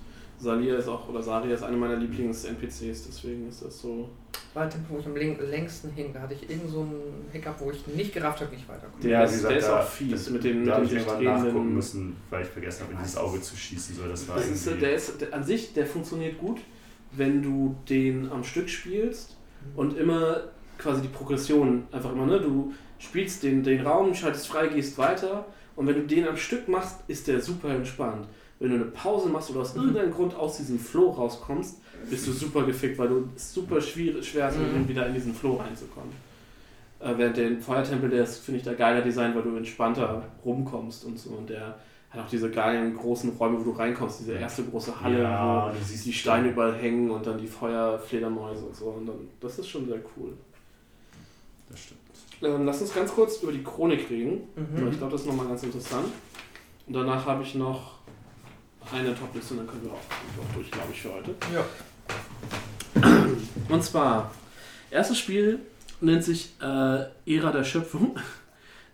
Salia 0.41 0.75
ist 0.77 0.87
auch, 0.87 1.07
oder 1.07 1.21
Saria 1.21 1.53
ist 1.53 1.63
eine 1.63 1.77
meiner 1.77 1.95
Lieblings-NPCs, 1.97 3.07
deswegen 3.07 3.47
ist 3.47 3.63
das 3.63 3.79
so. 3.79 4.09
War 4.53 4.63
der 4.63 4.71
Tempel, 4.71 4.95
wo 4.95 4.99
ich 4.99 5.05
am 5.05 5.13
läng- 5.15 5.39
längsten 5.49 5.91
hing. 5.91 6.11
Da 6.13 6.21
hatte 6.21 6.33
ich 6.33 6.49
irgend 6.49 6.69
so 6.69 6.81
einen 6.81 7.25
Hiccup, 7.31 7.55
wo 7.59 7.71
ich 7.71 7.85
nicht 7.87 8.13
gerafft 8.13 8.41
habe, 8.41 8.51
wie 8.51 8.55
ich 8.55 8.67
weiterkomme. 8.67 9.01
Der 9.03 9.23
ist- 9.23 9.43
der 9.43 9.57
ist 9.57 9.69
auch 9.69 9.83
fies 9.83 10.29
mit 10.29 10.43
den- 10.43 10.65
da 10.65 10.79
mit 10.79 10.89
hab 10.89 10.89
den 10.89 10.97
ich 10.97 11.07
irgendwann 11.07 11.43
nachgucken 11.45 11.75
müssen, 11.75 12.15
weil 12.29 12.41
ich 12.43 12.47
vergessen 12.49 12.83
habe, 12.83 12.93
in 12.93 12.99
dieses 12.99 13.17
Auge 13.17 13.39
zu 13.41 13.55
schießen. 13.55 13.95
So, 13.95 14.07
das 14.07 14.27
war 14.27 14.35
Das 14.37 14.47
ist, 14.49 14.65
der 14.81 14.93
ist 14.93 15.21
der, 15.21 15.33
an 15.33 15.43
sich, 15.43 15.73
der 15.73 15.85
funktioniert 15.85 16.37
gut, 16.37 16.59
wenn 17.11 17.41
du 17.43 17.75
den 17.89 18.29
am 18.31 18.43
Stück 18.43 18.67
spielst 18.69 19.37
und 19.75 19.97
immer 19.97 20.41
quasi 20.77 21.01
die 21.01 21.07
Progression 21.09 21.83
einfach 21.91 22.11
immer, 22.11 22.25
ne? 22.25 22.39
Du 22.41 22.73
spielst 22.99 23.43
den, 23.43 23.63
den 23.63 23.85
Raum, 23.85 24.13
schaltest 24.13 24.47
frei, 24.47 24.67
gehst 24.67 24.97
weiter 24.97 25.45
und 25.75 25.87
wenn 25.87 25.95
du 25.95 26.01
den 26.07 26.27
am 26.27 26.35
Stück 26.37 26.67
machst, 26.67 26.97
ist 27.07 27.27
der 27.27 27.41
super 27.41 27.69
entspannt. 27.69 28.27
Wenn 28.61 28.69
du 28.69 28.75
eine 28.75 28.85
Pause 28.85 29.27
machst 29.27 29.49
oder 29.49 29.61
aus 29.61 29.75
irgendeinem 29.75 30.11
Grund 30.13 30.35
aus 30.35 30.57
diesem 30.57 30.77
Flow 30.77 31.09
rauskommst, 31.09 31.77
bist 32.07 32.27
du 32.27 32.31
super 32.31 32.63
gefickt, 32.63 32.95
weil 32.99 33.07
du 33.07 33.27
es 33.35 33.51
super 33.53 33.81
schwierig, 33.81 34.29
schwer 34.29 34.49
ist, 34.49 34.57
Mhm. 34.59 34.87
wieder 34.87 35.07
in 35.07 35.15
diesen 35.15 35.33
Flow 35.33 35.55
reinzukommen. 35.55 36.11
Äh, 36.99 37.13
während 37.17 37.37
der 37.37 37.57
Feuertempel, 37.59 38.11
der 38.11 38.21
ist, 38.23 38.37
finde 38.37 38.59
ich, 38.59 38.63
da 38.63 38.73
geiler 38.75 39.01
Design, 39.01 39.33
weil 39.33 39.41
du 39.41 39.55
entspannter 39.55 40.23
rumkommst 40.45 41.05
und 41.05 41.17
so 41.17 41.31
und 41.31 41.49
der 41.49 41.75
hat 42.11 42.21
auch 42.25 42.29
diese 42.29 42.51
geilen 42.51 42.95
großen 42.95 43.31
Räume, 43.31 43.59
wo 43.59 43.63
du 43.63 43.71
reinkommst, 43.71 44.19
diese 44.19 44.33
erste 44.33 44.63
große 44.65 45.01
Halle, 45.01 45.23
Ja, 45.23 45.71
wo 45.73 45.79
du 45.79 45.83
siehst 45.83 46.05
die 46.05 46.13
Steine 46.13 46.49
überall 46.51 46.75
hängen 46.75 47.09
und 47.09 47.25
dann 47.25 47.39
die 47.39 47.47
Feuerfledermäuse 47.47 48.65
und 48.65 48.75
so. 48.75 48.85
Und 48.89 49.07
dann, 49.07 49.15
das 49.39 49.57
ist 49.57 49.69
schon 49.69 49.87
sehr 49.87 49.99
cool. 50.17 50.33
Das 51.69 51.79
stimmt. 51.79 51.99
Ähm, 52.43 52.65
lass 52.65 52.81
uns 52.81 52.93
ganz 52.93 53.11
kurz 53.11 53.41
über 53.41 53.51
die 53.53 53.63
Chronik 53.63 54.07
reden. 54.09 54.41
Mhm. 54.55 54.89
Ich 54.91 54.97
glaube, 54.99 55.13
das 55.13 55.21
ist 55.21 55.27
nochmal 55.27 55.47
ganz 55.47 55.63
interessant. 55.63 56.07
Und 56.85 56.93
danach 56.93 57.25
habe 57.25 57.41
ich 57.43 57.55
noch 57.55 58.00
eine 58.91 59.15
Topliste 59.15 59.53
und 59.53 59.59
dann 59.59 59.67
können 59.67 59.83
wir 59.83 59.91
auch, 59.91 59.95
auch 59.95 60.55
durch, 60.55 60.71
glaube 60.71 60.89
ich, 60.91 61.01
für 61.01 61.13
heute. 61.13 61.35
Ja. 61.53 61.65
Und 63.69 63.83
zwar, 63.83 64.31
erstes 64.89 65.17
Spiel 65.19 65.59
nennt 66.01 66.23
sich 66.23 66.53
äh, 66.61 67.05
Ära 67.25 67.51
der 67.51 67.63
Schöpfung 67.63 68.17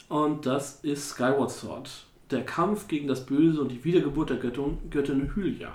und 0.10 0.46
das 0.46 0.80
ist 0.84 1.10
Skyward 1.10 1.52
Sword. 1.52 1.90
Der 2.32 2.46
Kampf 2.46 2.88
gegen 2.88 3.08
das 3.08 3.26
Böse 3.26 3.62
und 3.62 3.70
die 3.70 3.84
Wiedergeburt 3.84 4.30
der 4.30 4.38
Göttin, 4.38 4.78
Göttin 4.90 5.34
Hylia. 5.36 5.72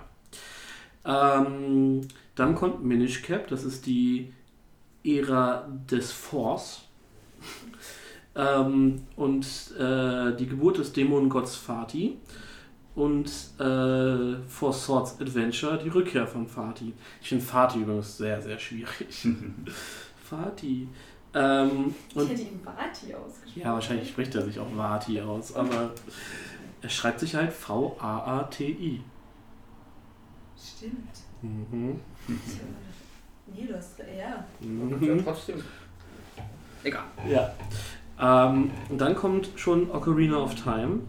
Ähm, 1.05 2.02
dann 2.34 2.55
kommt 2.55 2.84
Minish 2.84 3.23
Cap, 3.23 3.49
das 3.49 3.65
ist 3.65 3.86
die 3.86 4.32
Ära 5.05 5.66
des 5.91 6.12
Force. 6.12 6.82
ähm, 8.36 9.02
und 9.16 9.47
äh, 9.78 10.36
die 10.36 10.47
Geburt 10.47 10.78
des 10.78 10.92
Dämonengotts 10.92 11.57
Fati. 11.57 12.18
Und 12.95 13.27
äh, 13.59 14.37
For 14.49 14.73
Swords 14.73 15.19
Adventure, 15.21 15.79
die 15.83 15.89
Rückkehr 15.89 16.27
von 16.27 16.47
Fati. 16.47 16.93
Ich 17.23 17.29
finde 17.31 17.45
Fati 17.45 17.81
übrigens 17.81 18.19
sehr, 18.19 18.41
sehr 18.43 18.59
schwierig. 18.59 19.27
Fati. 20.25 20.89
Ähm, 21.35 21.95
Ich 22.15 22.29
hätte 22.29 22.43
ihn 22.43 22.61
Vati 22.62 23.15
ausgesprochen. 23.15 23.62
ja, 23.62 23.73
wahrscheinlich 23.73 24.09
spricht 24.11 24.35
er 24.35 24.43
sich 24.43 24.59
auch 24.59 24.77
Vati 24.77 25.19
aus, 25.23 25.55
aber 25.57 25.93
er 26.83 26.89
schreibt 26.91 27.21
sich 27.21 27.35
halt 27.35 27.51
V-A-A-T-I. 27.53 29.01
Stimmt. 30.62 31.09
Mhm. 31.41 31.99
Nee, 33.57 33.67
du 33.67 33.75
hast. 33.77 33.99
Ja. 34.01 34.05
Ja, 34.29 34.45
Mhm. 34.61 35.25
trotzdem. 35.25 35.62
Egal. 36.85 37.05
Ja. 37.29 37.53
Ähm, 38.21 38.71
und 38.91 38.99
dann 39.01 39.15
kommt 39.15 39.49
schon 39.57 39.91
Ocarina 39.91 40.37
of 40.37 40.55
Time. 40.57 41.01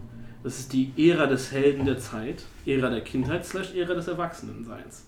Das 0.44 0.60
ist 0.60 0.74
die 0.74 0.92
Ära 0.98 1.26
des 1.26 1.52
Helden 1.52 1.86
der 1.86 1.98
Zeit, 2.00 2.44
Ära 2.66 2.90
der 2.90 3.02
Kindheit 3.02 3.46
slash 3.46 3.74
Ära 3.76 3.94
des 3.94 4.08
Erwachsenenseins. 4.08 5.06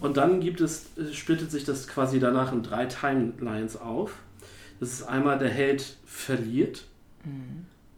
Und 0.00 0.16
dann 0.16 0.40
gibt 0.40 0.60
es, 0.60 0.90
splittet 1.12 1.50
sich 1.50 1.64
das 1.64 1.88
quasi 1.88 2.20
danach 2.20 2.52
in 2.52 2.62
drei 2.62 2.86
Timelines 2.86 3.76
auf. 3.80 4.12
Das 4.80 4.92
ist 4.92 5.02
einmal 5.08 5.38
der 5.38 5.48
Held 5.48 5.96
verliert. 6.04 6.84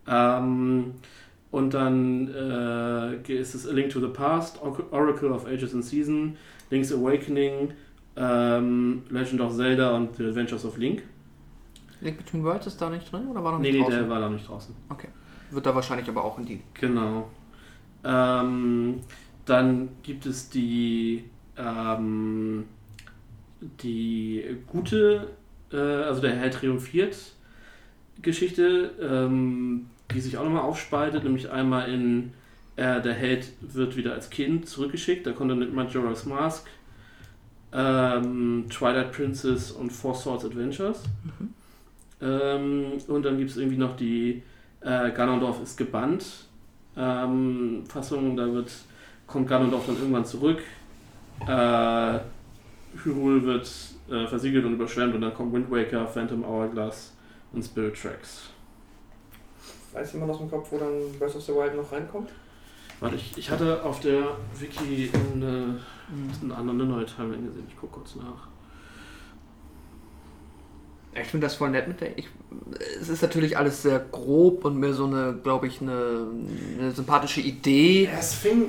Ähm, 0.06 0.94
und 1.50 1.74
dann 1.74 2.28
äh, 2.32 3.16
ist 3.32 3.54
es 3.54 3.68
A 3.68 3.72
Link 3.72 3.90
to 3.90 4.00
the 4.00 4.06
Past, 4.08 4.62
Or- 4.62 4.86
Oracle 4.92 5.30
of 5.32 5.46
Ages 5.46 5.74
and 5.74 5.84
Season, 5.84 6.36
Link's 6.70 6.92
Awakening, 6.92 7.72
ähm, 8.16 9.02
Legend 9.10 9.40
of 9.40 9.54
Zelda 9.56 9.96
und 9.96 10.16
The 10.16 10.26
Adventures 10.26 10.64
of 10.64 10.76
Link. 10.78 11.02
Link 12.00 12.16
Between 12.18 12.44
Worlds 12.44 12.66
ist 12.68 12.80
da 12.80 12.88
nicht 12.88 13.12
drin 13.12 13.26
oder 13.26 13.44
war 13.44 13.52
noch 13.52 13.58
Nee, 13.58 13.72
nicht 13.72 13.80
nee, 13.80 13.84
draußen? 13.84 13.98
der 13.98 14.08
war 14.08 14.20
da 14.20 14.30
nicht 14.30 14.48
draußen. 14.48 14.74
Wird 15.50 15.66
da 15.66 15.74
wahrscheinlich 15.74 16.08
aber 16.08 16.24
auch 16.24 16.38
in 16.38 16.46
die. 16.46 16.60
Genau. 16.74 17.28
Ähm, 18.04 19.00
dann 19.44 19.88
gibt 20.02 20.26
es 20.26 20.48
die, 20.48 21.24
ähm, 21.56 22.64
die 23.82 24.56
gute, 24.66 25.28
äh, 25.72 25.76
also 25.76 26.20
der 26.20 26.36
Held 26.36 26.54
triumphiert 26.54 27.16
Geschichte, 28.22 28.92
ähm, 29.00 29.86
die 30.12 30.20
sich 30.20 30.36
auch 30.36 30.44
nochmal 30.44 30.62
aufspaltet, 30.62 31.24
nämlich 31.24 31.50
einmal 31.50 31.90
in 31.90 32.32
äh, 32.76 33.00
der 33.00 33.14
Held 33.14 33.52
wird 33.60 33.96
wieder 33.96 34.12
als 34.12 34.30
Kind 34.30 34.68
zurückgeschickt, 34.68 35.26
da 35.26 35.32
kommt 35.32 35.50
dann 35.50 35.58
mit 35.58 35.74
Majora's 35.74 36.26
Mask, 36.26 36.66
ähm, 37.72 38.66
Twilight 38.70 39.12
Princess 39.12 39.70
und 39.70 39.90
Four 39.90 40.14
Swords 40.14 40.44
Adventures. 40.44 41.02
Ähm, 42.22 42.92
und 43.08 43.22
dann 43.24 43.38
gibt 43.38 43.50
es 43.50 43.56
irgendwie 43.56 43.78
noch 43.78 43.96
die 43.96 44.42
äh, 44.80 45.10
Ganondorf 45.12 45.62
ist 45.62 45.76
gebannt. 45.76 46.24
Ähm, 46.96 47.84
Fassung, 47.88 48.36
da 48.36 48.52
wird, 48.52 48.70
kommt 49.26 49.48
Ganondorf 49.48 49.86
dann 49.86 49.96
irgendwann 49.96 50.24
zurück. 50.24 50.60
Äh, 51.46 52.18
Hyrule 53.04 53.44
wird 53.44 53.70
äh, 54.10 54.26
versiegelt 54.26 54.64
und 54.64 54.74
überschwemmt 54.74 55.14
und 55.14 55.20
dann 55.20 55.34
kommt 55.34 55.52
Wind 55.52 55.70
Waker, 55.70 56.06
Phantom 56.06 56.44
Hourglass 56.44 57.14
und 57.52 57.64
Spirit 57.64 58.00
Tracks. 58.00 58.50
Weiß 59.92 60.12
jemand 60.12 60.32
aus 60.32 60.38
dem 60.38 60.50
Kopf, 60.50 60.70
wo 60.70 60.78
dann 60.78 61.18
Breath 61.18 61.34
of 61.34 61.42
the 61.42 61.52
Wild 61.52 61.76
noch 61.76 61.90
reinkommt? 61.90 62.30
Warte, 63.00 63.16
ich, 63.16 63.36
ich 63.36 63.50
hatte 63.50 63.82
auf 63.82 64.00
der 64.00 64.36
Wiki 64.58 65.10
eine, 65.34 65.78
eine, 66.42 66.54
andere, 66.54 66.76
eine 66.76 66.84
neue 66.84 67.06
Timeline 67.06 67.46
gesehen. 67.46 67.64
Ich 67.68 67.76
gucke 67.76 67.94
kurz 67.94 68.14
nach. 68.16 68.49
Ich 71.14 71.26
finde 71.28 71.46
das 71.46 71.56
voll 71.56 71.70
nett 71.70 71.88
mit 71.88 72.00
der. 72.00 72.16
Ich, 72.18 72.28
es 73.00 73.08
ist 73.08 73.20
natürlich 73.22 73.56
alles 73.58 73.82
sehr 73.82 73.98
grob 73.98 74.64
und 74.64 74.76
mir 74.76 74.92
so 74.94 75.06
eine, 75.06 75.34
glaube 75.42 75.66
ich, 75.66 75.80
eine, 75.80 76.26
eine 76.78 76.92
sympathische 76.92 77.40
Idee. 77.40 78.08
Es 78.16 78.34
fing, 78.34 78.66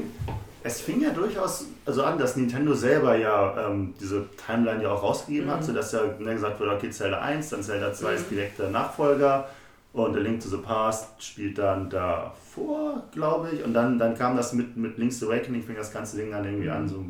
es 0.64 0.82
fing 0.82 1.02
ja 1.02 1.12
durchaus 1.12 1.66
also 1.86 2.04
an, 2.04 2.18
dass 2.18 2.36
Nintendo 2.36 2.74
selber 2.74 3.16
ja 3.16 3.68
ähm, 3.70 3.94
diese 4.00 4.26
Timeline 4.46 4.82
ja 4.84 4.92
auch 4.92 5.04
rausgegeben 5.04 5.52
hat, 5.52 5.62
Mhm. 5.62 5.66
sodass 5.66 5.92
ja 5.92 6.02
ne, 6.20 6.34
gesagt 6.34 6.60
wurde, 6.60 6.72
okay, 6.72 6.90
Zelda 6.90 7.20
1, 7.22 7.50
dann 7.50 7.62
Zelda 7.64 7.94
2 7.94 8.14
ist 8.16 8.32
Mhm. 8.32 8.36
direkter 8.36 8.70
Nachfolger 8.72 9.48
und 9.94 10.16
A 10.16 10.20
Link 10.20 10.42
to 10.42 10.50
the 10.50 10.58
Past 10.58 11.24
spielt 11.24 11.58
dann 11.60 11.90
davor, 11.92 13.04
glaube 13.14 13.50
ich. 13.54 13.64
Und 13.64 13.74
dann, 13.74 14.00
dann 14.00 14.16
kam 14.18 14.36
das 14.36 14.54
mit, 14.54 14.76
mit 14.78 14.98
Link's 14.98 15.22
Awakening, 15.24 15.62
fing 15.64 15.76
das 15.76 15.92
ganze 15.94 16.18
Ding 16.18 16.32
dann 16.32 16.44
irgendwie 16.46 16.70
an, 16.70 16.88
so 16.88 17.06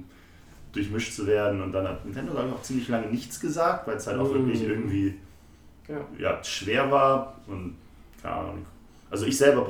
durchmischt 0.74 1.14
zu 1.14 1.28
werden. 1.28 1.62
Und 1.62 1.72
dann 1.74 1.88
hat 1.88 2.06
Nintendo, 2.06 2.32
glaube 2.34 2.50
ich, 2.50 2.54
auch 2.56 2.62
ziemlich 2.62 2.88
lange 2.88 3.08
nichts 3.08 3.40
gesagt, 3.40 3.88
weil 3.88 3.98
es 3.98 4.08
halt 4.08 4.20
auch 4.20 4.30
Mhm. 4.30 4.34
wirklich 4.36 4.64
irgendwie 4.64 5.16
Ja. 5.88 5.98
ja, 6.18 6.44
schwer 6.44 6.90
war 6.92 7.36
und 7.48 7.76
keine 8.22 8.36
Ahnung. 8.36 8.66
Also 9.10 9.26
ich 9.26 9.38
selber 9.38 9.64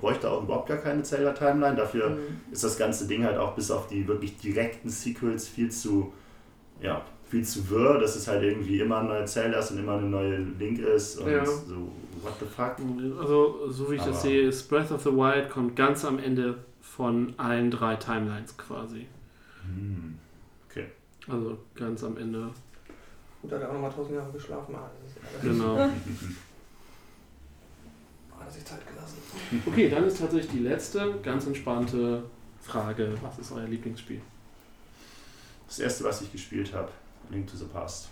bräuchte 0.00 0.28
auch 0.28 0.42
überhaupt 0.42 0.68
gar 0.68 0.78
keine 0.78 1.02
Zelda-Timeline. 1.04 1.76
Dafür 1.76 2.10
Mhm. 2.10 2.40
ist 2.50 2.64
das 2.64 2.76
ganze 2.76 3.06
Ding 3.06 3.22
halt 3.24 3.38
auch 3.38 3.54
bis 3.54 3.70
auf 3.70 3.86
die 3.86 4.08
wirklich 4.08 4.36
direkten 4.38 4.88
Sequels 4.88 5.46
viel 5.46 5.70
zu, 5.70 6.12
ja, 6.82 7.02
viel 7.30 7.44
zu 7.44 7.68
wirr, 7.70 7.98
dass 7.98 8.16
es 8.16 8.26
halt 8.26 8.42
irgendwie 8.42 8.80
immer 8.80 8.98
ein 9.00 9.06
neuer 9.06 9.26
Zelda 9.26 9.58
ist 9.60 9.70
und 9.70 9.78
immer 9.78 9.98
eine 9.98 10.08
neue 10.08 10.38
Link 10.58 10.80
ist 10.80 11.18
und 11.18 11.30
Ja. 11.30 11.44
so, 11.44 11.92
what 12.22 12.32
the 12.40 12.46
fuck. 12.46 12.74
Also, 13.20 13.70
so 13.70 13.88
wie 13.90 13.96
ich 13.96 14.00
das 14.00 14.08
Aber- 14.08 14.16
sehe, 14.18 14.48
ist 14.48 14.68
Breath 14.68 14.90
of 14.90 15.02
the 15.02 15.12
Wild 15.12 15.48
kommt 15.50 15.76
ganz 15.76 16.04
am 16.04 16.18
Ende 16.18 16.56
von 16.80 17.34
allen 17.36 17.70
drei 17.70 17.94
Timelines 17.96 18.56
quasi. 18.56 19.06
Hm. 19.62 20.18
Also 21.28 21.58
ganz 21.74 22.02
am 22.04 22.16
Ende. 22.16 22.50
Gut, 23.42 23.52
hat 23.52 23.60
er 23.60 23.68
auch 23.68 23.74
nochmal 23.74 23.92
tausend 23.92 24.16
Jahre 24.16 24.32
geschlafen. 24.32 24.74
Ah, 24.74 24.90
das 25.00 25.10
ist 25.10 25.18
ärgerlich. 25.34 25.60
Genau. 25.60 25.78
Ah, 28.38 28.44
dass 28.44 28.56
ich 28.56 28.64
Zeit 28.64 28.80
gelassen. 28.88 29.18
Okay, 29.66 29.88
dann 29.88 30.04
ist 30.04 30.18
tatsächlich 30.18 30.50
die 30.52 30.60
letzte 30.60 31.18
ganz 31.22 31.46
entspannte 31.46 32.24
Frage. 32.60 33.14
Was 33.22 33.38
ist 33.38 33.52
euer 33.52 33.66
Lieblingsspiel? 33.66 34.20
Das 35.66 35.78
erste, 35.80 36.04
was 36.04 36.22
ich 36.22 36.32
gespielt 36.32 36.72
habe, 36.72 36.88
Link 37.30 37.46
to 37.46 37.56
the 37.56 37.66
Past. 37.66 38.08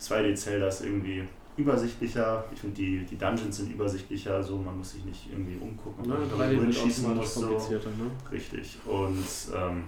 2D 0.00 0.34
Zelda 0.34 0.68
ist 0.68 0.84
irgendwie 0.84 1.26
übersichtlicher. 1.56 2.44
Ich 2.52 2.60
finde, 2.60 2.76
die, 2.76 3.04
die 3.04 3.16
Dungeons 3.16 3.56
sind 3.56 3.72
übersichtlicher, 3.72 4.42
so 4.42 4.58
man 4.58 4.78
muss 4.78 4.92
sich 4.92 5.04
nicht 5.04 5.28
irgendwie 5.30 5.56
umgucken. 5.60 6.08
Ne, 6.08 6.14
ob 6.14 6.38
man 6.38 6.48
3D 6.48 6.52
irgendwo 6.52 6.66
wird 6.66 6.74
hinschießen 6.74 7.04
automatisch 7.06 7.34
muss, 7.34 7.34
so. 7.34 7.48
komplizierter, 7.48 7.90
ne? 7.90 8.10
Richtig. 8.30 8.78
Und 8.86 9.24
ähm, 9.54 9.84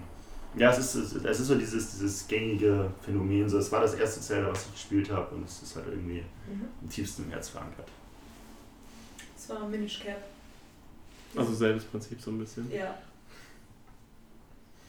ja, 0.57 0.71
es 0.71 0.77
ist, 0.79 0.95
es 0.95 1.13
ist- 1.13 1.25
es 1.25 1.39
so 1.39 1.55
dieses, 1.55 1.91
dieses 1.91 2.27
gängige 2.27 2.89
Phänomen. 3.01 3.47
So, 3.49 3.57
es 3.57 3.71
war 3.71 3.81
das 3.81 3.93
erste 3.95 4.21
Zelda, 4.21 4.49
was 4.51 4.65
ich 4.67 4.71
gespielt 4.73 5.11
habe 5.11 5.35
und 5.35 5.45
es 5.45 5.61
ist 5.61 5.75
halt 5.75 5.87
irgendwie 5.87 6.21
Mhm. 6.49 6.65
im 6.81 6.89
tiefsten 6.89 7.29
Herz 7.29 7.49
verankert. 7.49 7.87
Das 9.35 9.49
war 9.49 9.67
Minish 9.67 9.99
Cap. 10.01 10.21
Also 11.35 11.53
selbes 11.53 11.83
Prinzip 11.85 12.21
so 12.21 12.31
ein 12.31 12.39
bisschen. 12.39 12.71
Ja. 12.71 12.95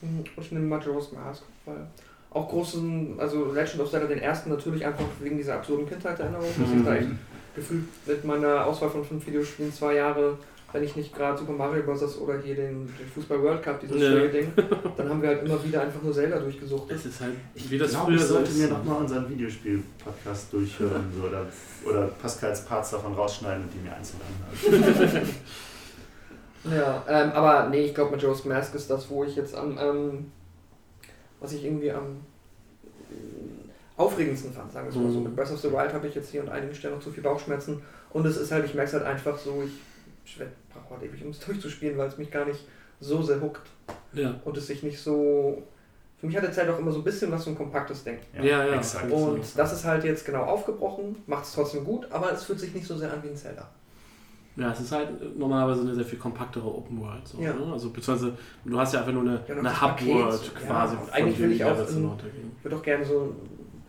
Mhm, 0.01 0.23
Ich 0.39 0.51
nehme 0.51 0.65
Majora's 0.65 1.11
Mask, 1.11 1.43
weil 1.65 1.87
auch 2.29 2.47
großen, 2.49 3.19
also 3.19 3.51
Legend 3.51 3.79
of 3.81 3.89
Zelda, 3.89 4.05
den 4.07 4.19
ersten 4.19 4.49
natürlich 4.49 4.85
einfach 4.85 5.05
wegen 5.19 5.37
dieser 5.37 5.55
absurden 5.55 5.87
Kindheitserinnerung. 5.87 6.45
dass 6.57 6.69
ich 6.71 6.83
da 6.85 6.95
echt 6.95 7.09
gefühlt 7.55 7.85
mit 8.05 8.23
meiner 8.25 8.65
Auswahl 8.65 8.89
von 8.89 9.03
fünf 9.03 9.25
Videospielen 9.25 9.73
zwei 9.73 9.95
Jahre, 9.95 10.37
wenn 10.73 10.83
ich 10.83 10.95
nicht 10.95 11.15
gerade 11.15 11.37
Super 11.37 11.53
Mario 11.53 11.83
Bros. 11.83 12.17
oder 12.19 12.39
hier 12.39 12.55
den, 12.55 12.85
den 12.85 13.07
Fußball 13.13 13.41
World 13.41 13.63
Cup, 13.63 13.79
dieses 13.79 14.01
Ja. 14.01 14.11
schräge 14.11 14.29
Ding, 14.29 14.51
dann 14.97 15.09
haben 15.09 15.21
wir 15.21 15.29
halt 15.29 15.45
immer 15.45 15.63
wieder 15.63 15.81
einfach 15.81 16.01
nur 16.01 16.13
Zelda 16.13 16.39
durchgesucht. 16.39 16.91
Es 16.91 17.05
ist 17.05 17.21
halt, 17.21 17.33
Ich 17.55 17.71
wie 17.71 17.77
das 17.77 17.91
glaube, 17.91 18.11
früher 18.11 18.19
sollte 18.19 18.51
mir 18.51 18.67
nochmal 18.67 18.97
unseren 18.97 19.29
Videospiel-Podcast 19.29 20.51
durchhören 20.53 21.05
so, 21.15 21.27
oder, 21.27 21.45
oder 21.85 22.07
Pascals 22.21 22.65
Parts 22.65 22.91
davon 22.91 23.13
rausschneiden 23.13 23.63
und 23.63 23.73
die 23.73 23.79
mir 23.79 23.95
einzeln 23.95 24.19
anhören. 24.21 25.29
Ja, 26.69 27.03
ähm, 27.07 27.31
aber 27.31 27.69
nee, 27.69 27.85
ich 27.85 27.95
glaube 27.95 28.15
Majora's 28.15 28.43
Mask 28.43 28.75
ist 28.75 28.89
das, 28.89 29.09
wo 29.09 29.23
ich 29.23 29.35
jetzt 29.35 29.55
am, 29.55 29.77
ähm, 29.79 30.31
was 31.39 31.53
ich 31.53 31.63
irgendwie 31.63 31.91
am 31.91 32.17
ähm, 33.09 33.69
aufregendsten 33.95 34.51
fand, 34.51 34.71
sagen 34.71 34.87
wir 34.87 34.89
es 34.89 34.95
mal 34.97 35.11
so. 35.11 35.19
Mhm. 35.19 35.23
Mit 35.25 35.35
Breath 35.37 35.51
of 35.51 35.59
the 35.59 35.71
Wild 35.71 35.93
habe 35.93 36.07
ich 36.07 36.15
jetzt 36.15 36.29
hier 36.29 36.41
an 36.41 36.49
einigen 36.49 36.75
Stellen 36.75 36.95
noch 36.95 37.01
zu 37.01 37.11
viel 37.11 37.23
Bauchschmerzen 37.23 37.81
und 38.11 38.25
es 38.25 38.35
ist 38.37 38.51
halt, 38.51 38.65
ich 38.65 38.73
merke 38.73 38.87
es 38.89 38.93
halt 38.95 39.05
einfach 39.05 39.37
so, 39.37 39.63
ich 39.65 39.71
ich 40.27 40.73
brauche 40.73 40.95
halt 40.99 41.03
ewig, 41.03 41.23
um 41.23 41.31
es 41.31 41.39
durchzuspielen, 41.45 41.97
weil 41.97 42.07
es 42.07 42.17
mich 42.17 42.29
gar 42.31 42.45
nicht 42.45 42.65
so 42.99 43.21
sehr 43.21 43.39
huckt 43.41 43.67
Ja. 44.13 44.35
und 44.45 44.57
es 44.57 44.67
sich 44.67 44.83
nicht 44.83 44.99
so. 44.99 45.63
Für 46.19 46.25
mich 46.25 46.35
hat 46.35 46.43
der 46.43 46.51
Zeit 46.51 46.67
auch 46.67 46.79
immer 46.79 46.91
so 46.91 46.97
ein 46.99 47.03
bisschen 47.03 47.31
was 47.31 47.43
so 47.43 47.51
ein 47.51 47.55
kompaktes 47.55 48.03
Ding. 48.03 48.17
Ja, 48.35 48.65
ja. 48.65 48.73
Exakt. 48.73 49.11
Und 49.11 49.43
das 49.55 49.71
ist 49.73 49.85
halt 49.85 50.03
jetzt 50.03 50.25
genau 50.25 50.41
aufgebrochen, 50.43 51.15
macht 51.27 51.43
es 51.45 51.53
trotzdem 51.53 51.85
gut, 51.85 52.11
aber 52.11 52.31
es 52.31 52.43
fühlt 52.43 52.59
sich 52.59 52.73
nicht 52.73 52.87
so 52.87 52.97
sehr 52.97 53.13
an 53.13 53.21
wie 53.21 53.27
ein 53.29 53.35
Zelda. 53.35 53.69
Ja, 54.55 54.71
es 54.71 54.79
ist 54.79 54.91
halt 54.91 55.37
normalerweise 55.37 55.81
eine 55.81 55.93
sehr 55.93 56.03
viel 56.05 56.17
kompaktere 56.17 56.65
Open 56.65 56.99
World. 56.99 57.27
So, 57.27 57.39
Ja. 57.39 57.53
ne? 57.53 57.71
Also 57.71 57.91
beziehungsweise 57.91 58.35
du 58.65 58.79
hast 58.79 58.91
ja 58.95 59.01
einfach 59.01 59.13
nur 59.13 59.21
eine, 59.21 59.43
Ja, 59.47 59.55
eine 59.57 59.81
Hub 59.81 60.03
World 60.07 60.55
quasi. 60.55 60.95
ja, 60.95 61.01
eigentlich 61.13 61.37
will 61.39 61.51
ich 61.51 61.63
auch 61.63 61.87
in-. 61.87 62.11
Ich 62.57 62.63
würde 62.63 62.75
auch 62.77 62.81
gerne 62.81 63.05
so 63.05 63.35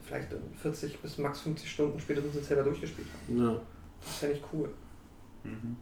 vielleicht 0.04 0.30
in 0.30 0.38
40 0.60 0.98
bis 1.00 1.16
max 1.16 1.40
50 1.40 1.70
Stunden 1.70 1.98
spätestens 1.98 2.36
in 2.36 2.42
Zelda 2.42 2.62
durchgespielt 2.62 3.08
haben. 3.26 3.42
Ja. 3.42 3.56
Das 4.04 4.16
fände 4.16 4.34
ich 4.36 4.42
cool. 4.52 4.68
Mhm. 5.44 5.76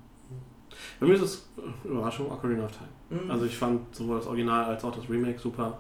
Bei 1.01 1.07
mir 1.07 1.15
ist 1.15 1.23
es 1.23 1.49
Überraschung 1.85 2.31
Ocarina 2.31 2.65
of 2.65 2.73
Time. 2.73 3.23
Mhm. 3.25 3.31
Also 3.31 3.45
ich 3.45 3.57
fand 3.57 3.95
sowohl 3.95 4.19
das 4.19 4.27
Original 4.27 4.65
als 4.65 4.85
auch 4.85 4.95
das 4.95 5.09
Remake 5.09 5.39
super. 5.39 5.79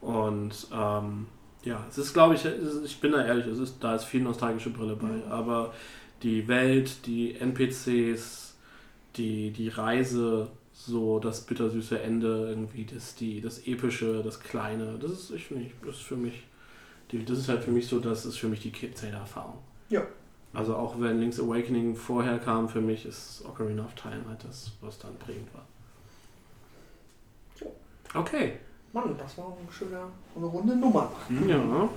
Und 0.00 0.66
ähm, 0.72 1.26
ja, 1.64 1.84
es 1.88 1.98
ist, 1.98 2.12
glaube 2.12 2.34
ich, 2.34 2.44
ist, 2.44 2.84
ich 2.84 3.00
bin 3.00 3.12
da 3.12 3.24
ehrlich, 3.24 3.46
es 3.46 3.58
ist, 3.58 3.82
da 3.82 3.94
ist 3.94 4.04
viel 4.04 4.22
nostalgische 4.22 4.70
Brille 4.70 4.96
bei. 4.96 5.08
Mhm. 5.08 5.30
Aber 5.30 5.72
die 6.22 6.46
Welt, 6.48 7.06
die 7.06 7.34
NPCs, 7.34 8.56
die, 9.16 9.50
die 9.50 9.68
Reise, 9.68 10.48
so 10.72 11.20
das 11.20 11.46
bittersüße 11.46 12.00
Ende, 12.00 12.48
irgendwie 12.48 12.84
das, 12.84 13.14
die, 13.14 13.40
das 13.40 13.66
Epische, 13.66 14.22
das 14.22 14.40
Kleine, 14.40 14.98
das 15.00 15.12
ist, 15.12 15.30
ich 15.30 15.44
finde, 15.46 15.70
das 15.84 15.96
ist 15.96 16.02
für 16.02 16.16
mich, 16.16 16.42
die, 17.12 17.24
das 17.24 17.38
ist 17.38 17.48
halt 17.48 17.62
für 17.62 17.70
mich 17.70 17.86
so, 17.86 18.00
das 18.00 18.26
ist 18.26 18.38
für 18.38 18.48
mich 18.48 18.60
die 18.60 18.72
Zelda-Erfahrung. 18.72 19.58
Ja. 19.88 20.02
Also 20.54 20.76
auch 20.76 21.00
wenn 21.00 21.20
Link's 21.20 21.40
Awakening 21.40 21.96
vorher 21.96 22.38
kam, 22.38 22.68
für 22.68 22.80
mich 22.80 23.04
ist 23.04 23.44
Ocarina 23.46 23.84
of 23.84 23.94
Time 23.94 24.24
halt 24.28 24.44
das, 24.44 24.70
was 24.80 24.98
dann 24.98 25.16
prägend 25.16 25.48
war. 25.52 25.66
Okay. 28.14 28.52
Mann, 28.92 29.16
das 29.18 29.36
war 29.36 29.46
ein 29.46 29.72
schöner, 29.72 30.08
eine 30.36 30.46
runde 30.46 30.76
Nummer. 30.76 31.10
Mhm. 31.28 31.48
Ja. 31.48 31.88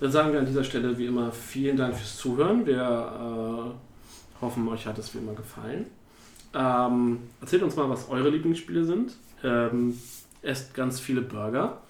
Dann 0.00 0.10
sagen 0.10 0.32
wir 0.32 0.40
an 0.40 0.46
dieser 0.46 0.64
Stelle 0.64 0.96
wie 0.96 1.06
immer 1.06 1.30
vielen 1.30 1.76
Dank 1.76 1.94
fürs 1.94 2.16
Zuhören. 2.16 2.64
Wir 2.64 2.80
äh, 2.80 4.40
hoffen, 4.42 4.66
euch 4.68 4.86
hat 4.86 4.98
es 4.98 5.14
wie 5.14 5.18
immer 5.18 5.34
gefallen. 5.34 5.86
Ähm, 6.54 7.18
erzählt 7.40 7.62
uns 7.62 7.76
mal, 7.76 7.88
was 7.88 8.08
eure 8.08 8.30
Lieblingsspiele 8.30 8.84
sind. 8.84 9.12
Ähm, 9.44 9.98
esst 10.40 10.74
ganz 10.74 10.98
viele 11.00 11.20
Burger. 11.20 11.82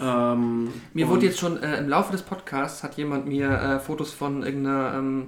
Ähm, 0.00 0.68
Mir 0.94 1.08
wurde 1.08 1.26
jetzt 1.26 1.38
schon 1.38 1.62
äh, 1.62 1.78
im 1.78 1.88
Laufe 1.88 2.12
des 2.12 2.22
Podcasts 2.22 2.82
hat 2.82 2.96
jemand 2.96 3.26
mir 3.26 3.50
äh, 3.50 3.78
Fotos 3.80 4.12
von 4.12 4.42
irgendeiner 4.42 4.94
ähm, 4.96 5.26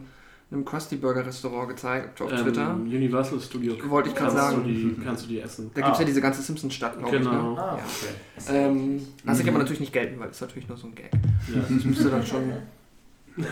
einem 0.51 0.65
Krusty 0.67 0.97
Burger 0.97 1.25
Restaurant 1.27 1.69
gezeigt 1.71 2.21
auf 2.21 2.31
Twitter. 2.31 2.71
ähm, 2.79 2.83
Universal 2.83 3.41
Studio. 3.41 3.75
Wollte 3.89 4.11
ich 4.11 4.15
gerade 4.15 4.35
kannst 4.35 4.51
sagen. 4.51 4.63
Du 4.65 4.69
die, 4.69 4.97
kannst 5.03 5.25
du 5.25 5.29
die 5.29 5.41
essen? 5.41 5.71
Da 5.75 5.81
gibt 5.81 5.93
es 5.95 5.99
Ah. 5.99 6.03
ja 6.03 6.07
diese 6.07 6.21
ganze 6.21 6.43
Simpsons-Stadt, 6.43 6.99
glaube 6.99 7.19
Genau. 7.19 7.31
ich. 7.31 7.57
Ne? 7.57 7.63
Ah, 7.63 7.77
Ja. 7.79 7.83
okay. 7.85 8.55
Ähm, 8.57 9.01
lasse 9.25 9.41
ich 9.41 9.47
Mhm. 9.47 9.51
aber 9.51 9.59
natürlich 9.61 9.81
nicht 9.81 9.93
gelten, 9.95 10.21
weil 10.21 10.29
es 10.29 10.37
ist 10.37 10.41
natürlich 10.43 10.69
nur 10.69 10.77
so 10.77 10.89
ein 10.89 10.95
Gag. 10.95 11.11
Ja, 11.55 11.61
Das 11.69 11.85
müsste 11.85 12.11
dann 12.11 12.25
schon 12.27 12.53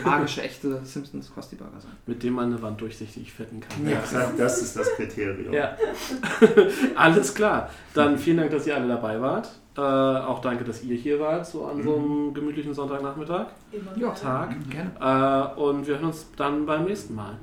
magische, 0.05 0.43
echte 0.43 0.81
Simpsons 0.85 1.33
Krusty 1.33 1.57
Burger 1.57 1.81
sein. 1.81 1.93
mit 2.07 2.23
dem 2.23 2.35
man 2.35 2.47
eine 2.53 2.61
Wand 2.63 2.81
durchsichtig 2.81 3.33
fetten 3.33 3.61
kann. 3.61 3.89
Ja. 3.89 3.99
Exakt, 4.01 4.39
das 4.39 4.63
ist 4.63 4.77
das 4.77 4.91
Kriterium. 4.97 5.53
Ja. 5.53 5.77
Alles 6.97 7.35
klar. 7.35 7.71
Dann 7.95 8.19
vielen 8.19 8.37
Dank, 8.39 8.51
dass 8.51 8.67
ihr 8.67 8.75
alle 8.77 8.89
dabei 8.89 9.21
wart. 9.21 9.49
Äh, 9.77 9.81
auch 9.81 10.41
danke, 10.41 10.65
dass 10.65 10.83
ihr 10.83 10.97
hier 10.97 11.19
wart, 11.21 11.47
so 11.47 11.65
an 11.67 11.83
so 11.83 11.97
einem 11.97 12.35
gemütlichen 12.35 12.75
Sonntagnachmittag. 12.75 13.47
Immer 13.73 13.97
Ja. 13.97 14.11
Tag. 14.11 14.55
Gerne. 14.69 15.55
Äh, 15.57 15.61
und 15.61 15.87
wir 15.87 15.95
hören 15.95 16.07
uns 16.07 16.27
dann 16.37 16.67
beim 16.67 16.85
nächsten 16.85 17.15
Mal. 17.15 17.39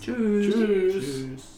Tschüss. 0.00 0.54
Tschüss. 0.54 0.94
Tschüss. 1.04 1.55